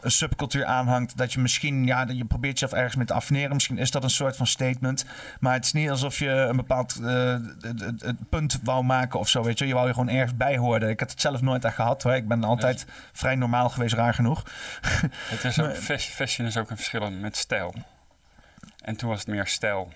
een 0.00 0.10
subcultuur 0.10 0.64
aanhangt, 0.64 1.16
dat 1.16 1.32
je 1.32 1.40
misschien... 1.40 1.86
Ja, 1.86 2.04
dat 2.04 2.16
je 2.16 2.24
probeert 2.24 2.58
jezelf 2.58 2.78
ergens 2.78 2.96
mee 2.96 3.06
te 3.06 3.12
affineren. 3.14 3.52
Misschien 3.52 3.78
is 3.78 3.90
dat 3.90 4.02
een 4.02 4.10
soort 4.10 4.36
van 4.36 4.46
statement. 4.46 5.04
Maar 5.40 5.52
het 5.52 5.64
is 5.64 5.72
niet 5.72 5.90
alsof 5.90 6.18
je 6.18 6.28
een 6.30 6.56
bepaald 6.56 7.00
eh, 7.02 7.34
punt 8.28 8.60
wou 8.62 8.84
maken 8.84 9.18
of 9.18 9.28
zo, 9.28 9.42
weet 9.42 9.58
je. 9.58 9.66
Je 9.66 9.74
wou 9.74 9.86
je 9.86 9.92
gewoon 9.92 10.08
ergens 10.08 10.36
bij 10.36 10.56
horen. 10.56 10.88
Ik 10.88 11.00
had 11.00 11.10
het 11.10 11.20
zelf 11.20 11.40
nooit 11.40 11.64
echt 11.64 11.74
gehad, 11.74 12.02
hoor. 12.02 12.14
Ik 12.14 12.28
ben 12.28 12.44
altijd 12.44 12.86
vrij 13.12 13.34
normaal 13.34 13.68
geweest, 13.68 13.94
raar 13.94 14.14
genoeg. 14.14 14.42
Het 15.28 15.44
is 15.44 15.60
ook, 15.60 15.66
Maar- 15.88 15.98
fashion 15.98 16.46
is 16.46 16.56
ook 16.56 16.70
een 16.70 16.76
verschil 16.76 17.10
met 17.10 17.36
stijl. 17.36 17.74
En 18.82 18.96
toen 18.96 19.08
was 19.08 19.18
het 19.18 19.28
meer 19.28 19.46
stijl. 19.46 19.92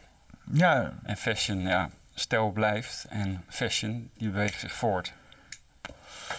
Ja, 0.52 0.92
En 1.02 1.16
fashion, 1.16 1.60
ja, 1.60 1.88
stijl 2.14 2.50
blijft. 2.50 3.06
En 3.08 3.44
fashion, 3.48 4.10
die 4.16 4.30
beweegt 4.30 4.60
zich 4.60 4.72
voort. 4.72 5.12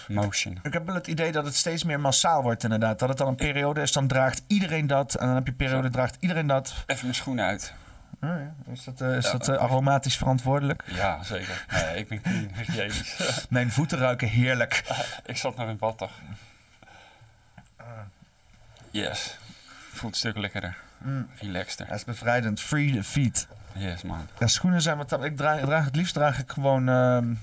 Motion. 0.07 0.59
Ik 0.63 0.73
heb 0.73 0.85
wel 0.85 0.95
het 0.95 1.07
idee 1.07 1.31
dat 1.31 1.45
het 1.45 1.55
steeds 1.55 1.83
meer 1.83 1.99
massaal 1.99 2.41
wordt 2.41 2.63
inderdaad. 2.63 2.99
Dat 2.99 3.09
het 3.09 3.17
dan 3.17 3.27
een 3.27 3.35
periode 3.35 3.81
is, 3.81 3.91
dan 3.91 4.07
draagt 4.07 4.41
iedereen 4.47 4.87
dat. 4.87 5.15
En 5.15 5.25
dan 5.25 5.35
heb 5.35 5.45
je 5.45 5.51
een 5.51 5.57
periode, 5.57 5.89
draagt 5.89 6.17
iedereen 6.19 6.47
dat. 6.47 6.73
Even 6.85 7.03
mijn 7.03 7.15
schoenen 7.15 7.45
uit. 7.45 7.73
Oh 8.21 8.29
ja. 8.29 8.71
Is 8.73 8.83
dat, 8.83 9.01
eh, 9.01 9.15
is 9.15 9.25
Ja. 9.25 9.31
dat 9.31 9.47
eh, 9.47 9.57
aromatisch 9.57 10.17
verantwoordelijk? 10.17 10.83
Ja, 10.85 11.23
zeker. 11.23 11.65
Nee, 11.71 11.97
ik 11.97 12.07
ben 12.07 12.21
clean, 12.21 12.49
hygiënisch. 12.53 13.15
Mijn 13.49 13.71
voeten 13.71 13.97
ruiken 13.97 14.27
heerlijk. 14.27 14.83
ik 15.25 15.37
zat 15.37 15.55
nog 15.55 15.69
in 15.69 15.77
bad 15.77 15.97
toch. 15.97 16.11
Yes. 18.91 19.37
Voelt 19.93 20.13
een 20.13 20.19
stuk 20.19 20.37
lekkerder. 20.37 20.77
Mm. 20.97 21.29
Relaxter. 21.39 21.87
Dat 21.87 21.95
is 21.95 22.03
bevrijdend. 22.03 22.61
Free 22.61 22.93
the 22.93 23.03
feet. 23.03 23.47
Yes, 23.75 24.01
man. 24.01 24.27
Ja, 24.39 24.47
schoenen 24.47 24.81
zijn 24.81 24.97
wat... 24.97 25.23
Ik 25.23 25.37
draag, 25.37 25.85
het 25.85 25.95
liefst 25.95 26.13
draag 26.13 26.39
ik 26.39 26.51
gewoon 26.51 26.89
ehm, 26.89 27.33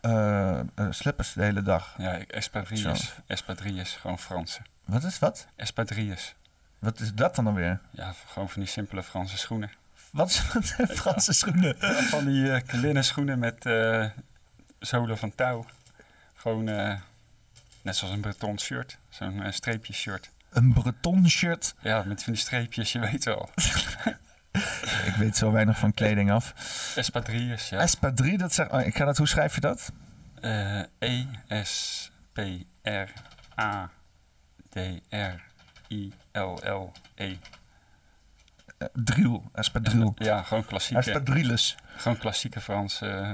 eh, 0.00 0.58
eh, 0.58 0.66
slippers 0.90 1.32
de 1.32 1.42
hele 1.42 1.62
dag. 1.62 1.94
Ja, 1.98 2.18
espadrilles. 2.18 3.14
Espadrilles, 3.26 3.92
gewoon 3.92 4.18
Franse. 4.18 4.60
Wat 4.84 5.04
is 5.04 5.18
wat? 5.18 5.46
Espadrilles. 5.56 6.34
Wat 6.78 7.00
is 7.00 7.14
dat 7.14 7.36
dan 7.36 7.46
alweer? 7.46 7.80
Ja, 7.90 8.14
gewoon 8.26 8.48
van 8.48 8.60
die 8.60 8.70
simpele 8.70 9.02
Franse 9.02 9.38
schoenen. 9.38 9.70
Wat 10.10 10.32
zijn 10.32 10.88
Franse 11.02 11.32
schoenen? 11.32 11.76
Ja, 11.80 12.02
van 12.02 12.24
die 12.24 12.52
eh 12.52 12.72
linnen 12.72 13.04
schoenen 13.04 13.38
met 13.38 13.62
zolen 14.78 15.18
van 15.18 15.34
touw. 15.34 15.66
Gewoon 16.34 16.68
net 17.86 17.96
zoals 17.96 18.14
een 18.14 18.20
Breton 18.20 18.58
shirt. 18.58 18.98
Zo'n 19.08 19.42
eh, 19.42 19.52
streepje 19.52 19.92
shirt. 19.92 20.30
Een 20.50 20.72
Breton 20.72 21.28
shirt. 21.28 21.74
Ja, 21.80 22.02
met 22.02 22.22
van 22.22 22.32
die 22.32 22.42
streepjes, 22.42 22.92
je 22.92 22.98
weet 22.98 23.24
wel. 23.24 23.48
Ik 25.06 25.14
weet 25.18 25.36
zo 25.36 25.52
weinig 25.52 25.78
van 25.78 25.94
kleding 25.94 26.30
af. 26.30 26.54
Espadrilles, 26.96 27.68
ja. 27.68 27.78
Espadrille, 27.78 28.38
dat 28.38 28.52
zeg... 28.52 28.70
oh, 28.70 28.80
ik 28.80 28.96
ga 28.96 29.04
dat... 29.04 29.16
Hoe 29.16 29.28
schrijf 29.28 29.54
je 29.54 29.60
dat? 29.60 29.92
Eh, 30.40 30.80
E-S-P-R-A-D-R-I-L-L-E. 36.18 37.36
Eh, 38.78 38.88
driel. 38.92 39.42
Espadrille. 39.52 40.12
Ja, 40.16 40.42
gewoon 40.42 40.64
klassieke, 40.64 41.02
Espadrilles. 41.02 41.76
gewoon 41.96 42.18
klassieke 42.18 42.60
Franse... 42.60 43.06
eh, 43.08 43.32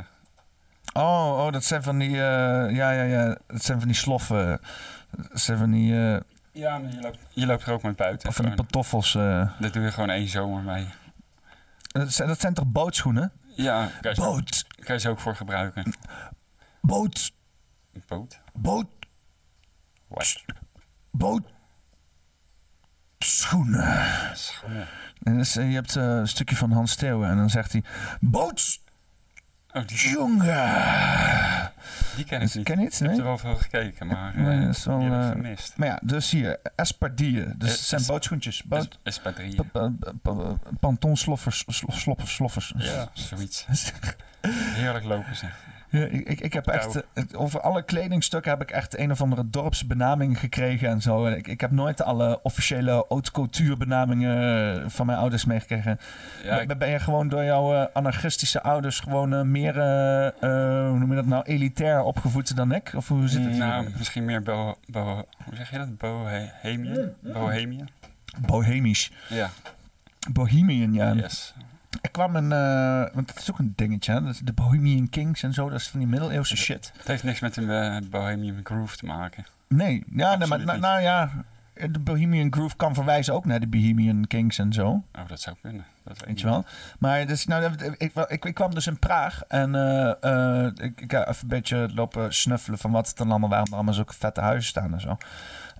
Oh, 0.94 1.44
oh, 1.46 1.52
dat 1.52 1.64
zijn 1.64 1.82
van 1.82 1.98
die, 1.98 2.10
ja, 2.10 2.68
ja, 2.68 2.90
ja, 3.02 3.36
dat 3.46 3.64
zijn 3.64 3.78
van 3.78 3.88
die 3.88 3.96
sloffen. 3.96 4.60
Dat 5.10 5.40
zijn 5.40 5.58
van 5.58 5.70
die, 5.70 5.94
ja, 6.52 6.78
maar 6.78 6.90
je 6.92 7.00
loopt, 7.00 7.18
je 7.30 7.46
loopt 7.46 7.62
er 7.66 7.72
ook 7.72 7.82
mee 7.82 7.92
buiten. 7.92 8.28
of 8.28 8.34
van 8.34 8.44
die 8.44 8.54
pantoffels. 8.54 9.12
Daar 9.12 9.70
doe 9.72 9.82
je 9.82 9.92
gewoon 9.92 10.10
één 10.10 10.28
zomer 10.28 10.62
mee. 10.62 10.86
Dat, 11.92 12.40
zijn, 12.40 12.54
toch 12.54 12.66
bootschoenen? 12.66 13.32
Ja, 13.54 13.90
kan 14.00 14.14
je, 14.14 14.20
Boot, 14.20 14.64
kan 14.84 14.94
je 14.94 15.00
ze 15.00 15.08
ook 15.08 15.20
voor 15.20 15.36
gebruiken. 15.36 15.92
boot, 16.80 17.32
boot? 18.06 18.40
boot, 18.52 18.86
What? 20.08 20.44
boot. 21.10 21.42
Schoenen. 23.18 24.36
Schoenen. 24.36 24.88
En 25.22 25.38
dus, 25.38 25.52
je 25.52 25.60
hebt 25.60 25.96
eh, 25.96 26.04
een 26.04 26.28
stukje 26.28 26.56
van 26.56 26.72
Hans 26.72 26.94
Theeuwen 26.96 27.30
en 27.30 27.36
dan 27.36 27.50
zegt 27.50 27.72
hij... 27.72 27.84
Boots, 28.20 28.81
Oh, 29.74 29.86
die, 29.86 30.08
jongen. 30.10 31.72
die 32.16 32.24
ken 32.24 32.40
ik 32.42 32.54
niet. 32.54 32.64
Ken 32.64 32.78
het? 32.78 32.92
Ik 32.94 32.98
heb 32.98 33.08
Nee? 33.08 33.18
er 33.18 33.24
wel 33.24 33.38
veel 33.38 33.56
gekeken, 33.56 34.06
maar 34.06 34.32
Nee, 34.36 34.58
eh, 34.58 34.66
dat 34.66 34.76
is 34.76 34.84
wel, 34.84 34.98
die 34.98 35.10
heb 35.10 35.18
ik 35.18 35.24
eh, 35.24 35.30
gemist. 35.30 35.76
Maar 35.76 35.88
ja, 35.88 35.98
dus 36.02 36.30
hier, 36.30 36.58
Espadille. 36.76 37.54
Dus 37.56 37.68
Eh, 37.70 37.74
het 37.76 37.84
zijn 37.84 38.06
bootschoentjes. 38.06 38.62
Boot, 38.62 38.82
Es- 38.82 38.98
Espadrille. 39.02 39.64
pa- 39.64 39.90
pa- 40.02 40.12
pa- 40.22 40.56
Panton 40.80 41.16
sloffers, 41.16 41.64
sloffers. 42.18 42.72
Ja, 42.76 43.08
zoiets. 43.12 43.66
Heerlijk 44.78 45.04
lopen 45.04 45.36
ze. 45.36 45.46
Ja, 45.92 46.04
ik, 46.04 46.28
ik, 46.28 46.40
ik 46.40 46.52
heb 46.52 46.66
echt, 46.66 46.94
Nou. 46.94 47.04
eh, 47.14 47.24
over 47.40 47.60
alle 47.60 47.82
kledingstukken 47.82 48.50
heb 48.50 48.62
ik 48.62 48.70
echt 48.70 48.98
een 48.98 49.10
of 49.10 49.20
andere 49.22 49.50
dorpsbenaming 49.50 50.38
gekregen 50.38 50.88
en 50.88 51.00
zo. 51.00 51.26
Ik, 51.26 51.46
ik 51.48 51.60
heb 51.60 51.70
nooit 51.70 52.02
alle 52.02 52.40
officiële 52.42 53.04
haute 53.08 53.32
couture 53.32 53.76
benamingen 53.76 54.36
eh, 54.82 54.88
van 54.88 55.06
mijn 55.06 55.18
ouders 55.18 55.44
meegekregen. 55.44 55.98
Ja, 56.44 56.60
ik- 56.60 56.68
Ben- 56.68 56.78
ben 56.78 56.88
je 56.90 56.98
gewoon 56.98 57.28
door 57.28 57.44
jouw 57.44 57.74
eh, 57.74 57.86
anarchistische 57.92 58.62
ouders 58.62 59.00
gewoon 59.00 59.50
meer, 59.50 59.78
eh, 59.80 60.26
eh, 60.26 60.88
hoe 60.88 60.98
noem 60.98 61.08
je 61.10 61.14
dat 61.16 61.26
nou, 61.26 61.44
elitair 61.44 62.02
opgevoed 62.02 62.56
dan 62.56 62.72
ik? 62.72 62.92
Of 62.96 63.08
hoe 63.08 63.28
zit 63.28 63.44
het? 63.44 63.56
nou, 63.56 63.88
misschien 63.98 64.24
meer 64.24 64.42
bo, 64.42 64.78
bo, 64.86 65.04
hoe 65.44 65.56
zeg 65.56 65.70
je 65.70 65.78
dat? 65.78 65.96
Bohemian? 65.98 67.12
Bohemian? 67.20 67.88
Bohemisch. 68.46 69.12
Ja, 69.28 69.50
Bohemian, 70.32 70.92
ja. 70.92 71.12
yes. 71.12 71.54
Ik 72.00 72.12
kwam 72.12 72.36
een, 72.36 72.52
eh, 72.52 73.14
want 73.14 73.26
dat 73.26 73.38
is 73.38 73.50
ook 73.50 73.58
een 73.58 73.72
dingetje, 73.76 74.12
hè? 74.12 74.22
Dat 74.22 74.34
is 74.34 74.38
de 74.38 74.52
Bohemian 74.52 75.08
Kings 75.08 75.42
en 75.42 75.52
zo, 75.52 75.68
dat 75.68 75.80
is 75.80 75.88
van 75.88 76.00
die 76.00 76.08
middeleeuwse 76.08 76.56
shit. 76.56 76.92
Het 76.96 77.06
heeft 77.06 77.22
niks 77.22 77.40
met 77.40 77.56
een 77.56 77.70
eh, 77.70 78.08
Bohemian 78.10 78.60
Groove 78.64 78.96
te 78.96 79.06
maken. 79.06 79.46
Nee, 79.68 80.04
ja, 80.14 80.36
nee 80.36 80.48
maar 80.48 80.64
nou, 80.64 80.78
nou 80.78 81.00
ja, 81.00 81.30
de 81.74 81.98
Bohemian 81.98 82.52
Groove 82.52 82.76
kan 82.76 82.94
verwijzen 82.94 83.34
ook 83.34 83.44
naar 83.44 83.60
de 83.60 83.66
Bohemian 83.66 84.26
Kings 84.26 84.58
en 84.58 84.72
zo. 84.72 84.88
Oh, 84.88 85.28
dat 85.28 85.40
zou 85.40 85.56
kunnen. 85.62 85.84
Dat 86.04 86.24
weet 86.26 86.40
je 86.40 86.46
wel? 86.46 86.64
Maar 86.98 87.26
dus, 87.26 87.46
nou, 87.46 87.72
ik, 87.98 88.12
ik, 88.28 88.44
ik 88.44 88.54
kwam 88.54 88.74
dus 88.74 88.86
in 88.86 88.98
Praag 88.98 89.42
en 89.48 89.74
eh, 90.20 90.66
ik, 90.66 91.00
ik 91.00 91.10
heb 91.10 91.28
even 91.28 91.42
een 91.42 91.48
beetje 91.48 91.88
lopen 91.94 92.34
snuffelen 92.34 92.78
van 92.78 92.90
wat 92.90 93.08
het 93.08 93.16
dan 93.16 93.30
allemaal, 93.30 93.48
waarom 93.48 93.68
er 93.68 93.74
allemaal 93.74 93.94
zulke 93.94 94.14
vette 94.14 94.40
huizen 94.40 94.68
staan 94.68 94.92
en 94.92 95.00
zo. 95.00 95.16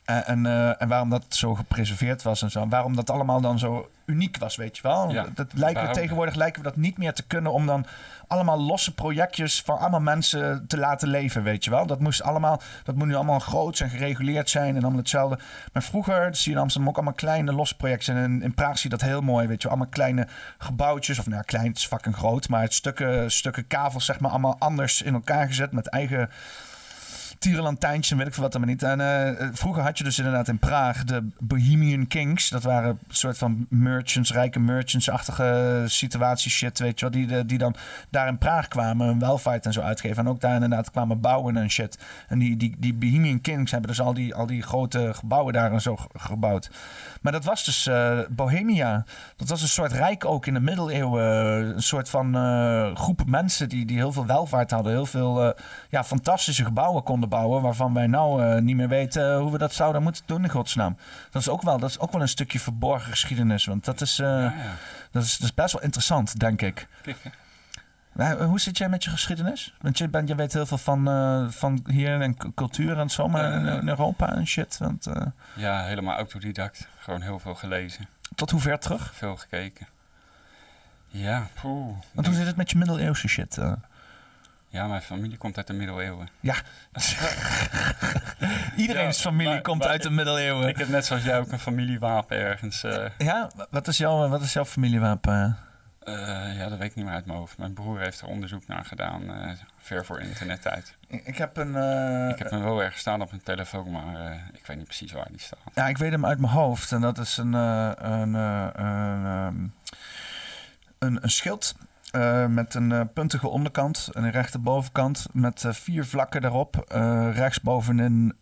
En, 0.05 0.27
en, 0.27 0.47
eh, 0.47 0.83
en 0.83 0.89
waarom 0.89 1.11
dat 1.11 1.25
zo 1.29 1.55
gepreserveerd 1.55 2.23
was 2.23 2.43
en 2.43 2.51
zo. 2.51 2.69
Waarom 2.69 2.97
dat 2.97 3.11
allemaal 3.11 3.41
dan 3.41 3.59
zo 3.59 3.91
uniek 4.05 4.39
was, 4.39 4.57
weet 4.57 4.77
je 4.77 4.83
wel. 4.83 5.11
Ja, 5.11 5.27
dat 5.35 5.53
lijken 5.53 5.87
we, 5.87 5.93
tegenwoordig 5.93 6.35
lijken 6.35 6.63
we 6.63 6.69
dat 6.69 6.77
niet 6.77 6.99
meer 6.99 7.13
te 7.13 7.23
kunnen 7.23 7.53
om 7.53 7.67
dan 7.67 7.87
allemaal 8.27 8.61
losse 8.61 8.95
projectjes 8.95 9.63
van 9.63 9.79
allemaal 9.79 10.01
mensen 10.01 10.65
te 10.67 10.79
laten 10.79 11.09
leven, 11.09 11.43
weet 11.43 11.65
je 11.65 11.71
wel. 11.71 11.87
Dat 11.87 12.01
moest 12.01 12.23
allemaal, 12.23 12.61
dat 12.85 12.95
moet 12.95 13.07
nu 13.07 13.15
allemaal 13.15 13.39
groot 13.39 13.81
en 13.81 13.91
gereguleerd 13.91 14.51
zijn 14.51 14.77
en 14.77 14.83
allemaal 14.83 14.99
hetzelfde. 14.99 15.39
Maar 15.73 15.83
vroeger 15.83 16.37
zie 16.37 16.51
je 16.51 16.57
in 16.57 16.63
Amsterdam 16.63 16.89
ook 16.91 16.97
allemaal 16.97 17.15
kleine 17.15 17.53
losse 17.53 17.77
projectjes. 17.77 18.15
En 18.17 18.23
in, 18.25 18.43
in 18.43 18.55
Praag 18.55 18.79
zie 18.79 18.91
je 18.91 18.97
dat 18.97 19.09
heel 19.09 19.21
mooi, 19.21 19.47
weet 19.47 19.63
je 19.63 19.69
wel. 19.69 19.77
Allemaal 19.77 19.95
kleine 19.95 20.27
gebouwtjes, 20.59 21.19
of 21.19 21.25
nou 21.25 21.37
ja, 21.37 21.43
klein, 21.43 21.67
het 21.67 21.77
is 21.77 21.87
fucking 21.87 22.17
groot. 22.17 22.49
Maar 22.49 22.63
het 22.63 22.75
stukken, 22.75 23.31
stukken 23.31 23.67
kavels, 23.67 24.05
zeg 24.05 24.21
maar, 24.21 24.31
allemaal 24.31 24.57
anders 24.59 25.03
in 25.03 25.15
elkaar 25.15 25.47
gezet 25.47 25.73
met 25.73 25.87
eigen 25.87 26.31
tierenlantijntjes 27.43 28.11
en 28.11 28.17
weet 28.17 28.27
ik 28.27 28.33
veel 28.35 28.43
wat 28.43 28.53
dan 28.53 28.61
maar 28.61 28.71
niet. 28.71 28.83
En 28.83 29.01
eh, 29.01 29.49
vroeger 29.53 29.83
had 29.83 29.99
je 29.99 30.05
dus 30.05 30.19
inderdaad 30.19 30.49
in 30.49 30.59
Praag 30.59 31.05
de 31.05 31.29
Bohemian 31.39 32.07
Kings. 32.07 32.49
Dat 32.49 32.63
waren 32.63 32.89
een 32.91 32.99
soort 33.09 33.39
van 33.39 33.67
merchants, 33.69 34.33
rijke 34.33 34.61
merchants-achtige 34.61 35.83
situatie 35.87 36.51
shit, 36.51 36.79
weet 36.79 37.01
je 37.01 37.09
wel. 37.11 37.15
Die, 37.15 37.27
de- 37.27 37.47
die 37.47 37.59
dan 37.59 37.75
daar 38.11 38.29
in 38.29 38.39
Praag 38.39 38.69
kwamen, 38.69 39.07
hun 39.07 39.19
welvaart 39.19 39.67
en 39.67 39.73
zo 39.73 39.81
uitgeven. 39.81 40.17
En 40.25 40.29
ook 40.29 40.41
daar 40.41 40.55
inderdaad 40.55 40.91
kwamen 40.91 41.21
bouwen 41.21 41.57
en 41.57 41.71
shit. 41.71 41.99
En 42.29 42.39
die, 42.39 42.57
die, 42.57 42.77
die 42.79 42.95
Bohemian 42.95 43.41
Kings 43.41 43.71
hebben 43.71 43.89
dus 43.91 44.01
al 44.01 44.15
die, 44.15 44.35
al 44.35 44.47
die 44.47 44.63
grote 44.63 45.11
gebouwen 45.15 45.53
daar 45.53 45.73
en 45.73 45.81
zo 45.81 45.97
ge- 45.97 46.09
gebouwd. 46.13 46.71
Maar 47.23 47.33
dat 47.33 47.45
was 47.45 47.65
dus 47.65 47.87
eh, 47.87 48.19
Bohemia. 48.31 49.05
Dat 49.37 49.49
was 49.49 49.63
een 49.63 49.69
soort 49.69 49.93
rijk 49.93 50.25
ook 50.25 50.47
in 50.47 50.55
de 50.55 50.61
middeleeuwen. 50.61 51.25
Een 51.75 51.83
soort 51.83 52.09
van 52.09 52.35
eh, 52.35 52.95
groep 52.95 53.27
mensen 53.27 53.69
die, 53.69 53.85
die 53.87 53.97
heel 53.97 54.13
veel 54.13 54.27
welvaart 54.27 54.71
hadden. 54.71 54.93
Heel 54.93 55.07
veel 55.07 55.43
eh, 55.45 55.63
ja, 55.89 56.05
fantastische 56.05 56.65
gebouwen 56.65 57.03
konden 57.03 57.29
Waarvan 57.33 57.95
wij 57.95 58.07
nou 58.07 58.43
eh, 58.43 58.61
niet 58.61 58.77
meer 58.77 58.89
weten 58.89 59.37
hoe 59.39 59.53
we 59.53 59.59
dat 59.59 59.73
zouden 59.73 60.03
moeten 60.03 60.23
doen 60.27 60.43
in 60.43 60.51
godsnaam. 60.51 60.97
Dat 61.31 61.43
is 61.43 61.49
ook 61.49 61.63
wel, 61.63 61.79
dat 61.79 61.91
is 61.91 61.99
ook 61.99 62.13
wel 62.13 62.21
een 62.21 62.29
stukje 62.29 62.61
verborgen 62.61 63.11
geschiedenis. 63.11 63.65
Want 63.65 63.85
dat 63.85 64.01
is, 64.01 64.19
eh, 64.19 64.27
Ja, 64.27 64.43
ja. 64.43 64.75
dat 65.11 65.23
is, 65.23 65.37
dat 65.39 65.49
is 65.49 65.55
best 65.55 65.73
wel 65.73 65.83
interessant, 65.83 66.39
denk 66.41 66.63
ik. 66.63 66.87
Maar, 68.13 68.39
eh, 68.39 68.47
hoe 68.47 68.61
zit 68.61 68.79
jij 68.79 68.89
met 68.89 69.05
je 69.05 69.11
geschiedenis? 69.11 69.75
Want 69.81 69.99
je, 69.99 70.09
bent, 70.09 70.29
je 70.29 70.35
weet 70.35 70.53
heel 70.53 70.67
veel 70.67 70.79
van, 70.79 71.09
eh, 71.09 71.49
van 71.49 71.85
hier 71.87 72.21
en 72.21 72.55
cultuur 72.55 72.99
en 72.99 73.11
zo, 73.11 73.29
maar 73.29 73.53
in, 73.53 73.67
in 73.67 73.89
Europa 73.89 74.33
en 74.35 74.47
shit. 74.47 74.79
Want, 74.79 75.07
eh, 75.07 75.27
ja, 75.55 75.85
helemaal 75.85 76.17
autodidact. 76.17 76.89
Gewoon 76.99 77.21
heel 77.21 77.39
veel 77.39 77.55
gelezen. 77.55 78.09
tot 78.35 78.51
hoe 78.51 78.61
ver 78.61 78.79
terug? 78.79 79.15
Veel 79.15 79.37
gekeken. 79.37 79.87
Ja, 81.09 81.47
poeh. 81.61 81.97
Want 82.13 82.27
hoe 82.27 82.37
zit 82.37 82.47
het 82.47 82.57
met 82.57 82.71
je 82.71 82.79
middeleeuwse 82.79 83.29
shit? 83.29 83.59
Eh? 84.73 84.81
Ja, 84.81 84.87
mijn 84.87 85.03
familie 85.03 85.37
komt 85.39 85.57
uit 85.57 85.67
de 85.67 85.73
middeleeuwen. 85.73 86.29
Ja. 86.41 86.55
Iedereen's 88.77 89.17
Ja, 89.17 89.23
familie 89.23 89.53
maar- 89.53 89.61
komt 89.63 89.79
maar 89.79 89.89
uit 89.89 90.03
de 90.03 90.11
middeleeuwen. 90.11 90.69
Ik 90.69 90.77
heb 90.77 90.89
net 90.89 91.07
zoals 91.07 91.23
jij 91.25 91.39
ook 91.39 91.53
een 91.53 91.59
familiewapen 91.59 92.37
ergens. 92.37 92.83
eh, 92.85 93.05
ja, 93.19 93.51
wat 93.71 93.89
is, 93.89 93.97
jouw, 93.99 94.29
wat 94.29 94.43
is 94.43 94.53
jouw 94.53 94.65
familiewapen? 94.65 95.57
eh, 96.03 96.57
ja, 96.57 96.69
dat 96.69 96.79
weet 96.79 96.91
ik 96.91 96.95
niet 96.95 97.05
meer 97.05 97.15
uit 97.15 97.27
mijn 97.27 97.39
hoofd. 97.39 97.59
Mijn 97.59 97.73
broer 97.73 98.01
heeft 98.01 98.21
er 98.21 98.27
onderzoek 98.27 98.67
naar 98.67 98.85
gedaan, 98.85 99.35
eh, 99.35 99.51
ver 99.79 100.05
voor 100.05 100.21
internettijd. 100.21 100.95
Ik, 101.09 101.37
heb 101.37 101.57
een... 101.57 101.77
eh, 101.77 102.29
ik 102.29 102.39
heb 102.39 102.51
hem 102.51 102.63
wel 102.63 102.83
ergens 102.83 103.01
staan 103.01 103.23
op 103.23 103.31
mijn 103.31 103.43
telefoon, 103.43 103.91
maar 103.91 104.27
eh, 104.27 104.35
ik 104.53 104.67
weet 104.67 104.77
niet 104.77 104.87
precies 104.87 105.13
waar 105.13 105.29
die 105.31 105.41
staat. 105.41 105.59
Ja, 105.75 105.89
ik 105.89 105.99
weet 105.99 106.11
hem 106.13 106.27
uit 106.27 106.39
mijn 106.39 106.53
hoofd. 106.53 106.93
En 106.93 107.01
dat 107.01 107.19
is 107.19 107.37
een, 107.37 107.55
eh, 107.55 107.91
een, 107.97 108.35
eh, 108.35 108.67
een, 108.73 109.25
ehm, 109.27 109.57
een, 110.99 111.19
een 111.23 111.31
schild 111.31 111.75
eh, 112.13 112.47
met 112.47 112.75
een 112.75 112.93
eh, 112.93 113.01
puntige 113.15 113.49
onderkant 113.49 114.11
en 114.13 114.25
een 114.25 114.31
rechte 114.31 114.59
bovenkant 114.59 115.27
met 115.33 115.65
eh, 115.65 115.73
vier 115.73 116.05
vlakken 116.05 116.41
daarop. 116.41 116.85
Rechtsbovenin 117.35 118.35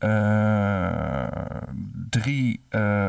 drie, 2.11 2.65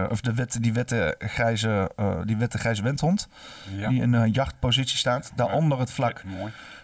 of 0.10 0.22
de 0.22 0.34
witte, 0.34 0.60
die, 0.60 0.74
witte 0.74 1.16
grijze, 1.20 1.92
die 2.26 2.38
witte 2.38 2.58
grijze 2.58 2.84
windhond 2.84 3.28
Ja, 3.78 3.90
die 3.90 4.02
in 4.02 4.14
een 4.14 4.32
jachtpositie 4.32 4.98
staat. 4.98 5.32
Daaronder 5.36 5.80
het 5.80 5.92
vlak. 5.92 6.24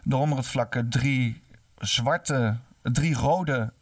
Daaronder 0.04 0.38
het 0.38 0.48
vlak 0.48 0.82
drie 0.90 1.42
zwarte, 1.78 2.56
drie 2.82 3.16
rode 3.16 3.74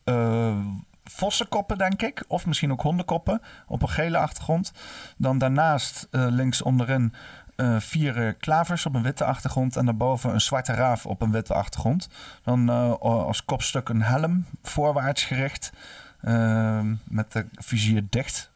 vossenkoppen, 1.03 1.77
denk 1.77 2.01
ik. 2.01 2.23
Of 2.27 2.45
misschien 2.45 2.71
ook 2.71 2.81
hondenkoppen 2.81 3.41
op 3.67 3.81
een 3.81 3.89
gele 3.89 4.17
achtergrond. 4.17 4.71
Dan 5.17 5.37
daarnaast 5.37 6.07
links 6.11 6.61
onderin 6.61 7.13
eh, 7.55 7.79
vier 7.79 8.27
eh, 8.27 8.33
klavers 8.39 8.85
op 8.85 8.95
een 8.95 9.01
witte 9.03 9.23
achtergrond. 9.23 9.75
En 9.75 9.85
daarboven 9.85 10.33
een 10.33 10.41
zwarte 10.41 10.73
raaf 10.73 11.05
op 11.05 11.21
een 11.21 11.31
witte 11.31 11.53
achtergrond. 11.53 12.09
Dan 12.43 12.69
eh, 12.69 12.91
als 12.99 13.45
kopstuk 13.45 13.89
een 13.89 14.01
helm, 14.01 14.45
voorwaarts 14.63 15.23
gericht. 15.23 15.71
eh, 16.21 16.79
met 17.03 17.31
de 17.31 17.45
vizier 17.55 18.03
dicht. 18.09 18.51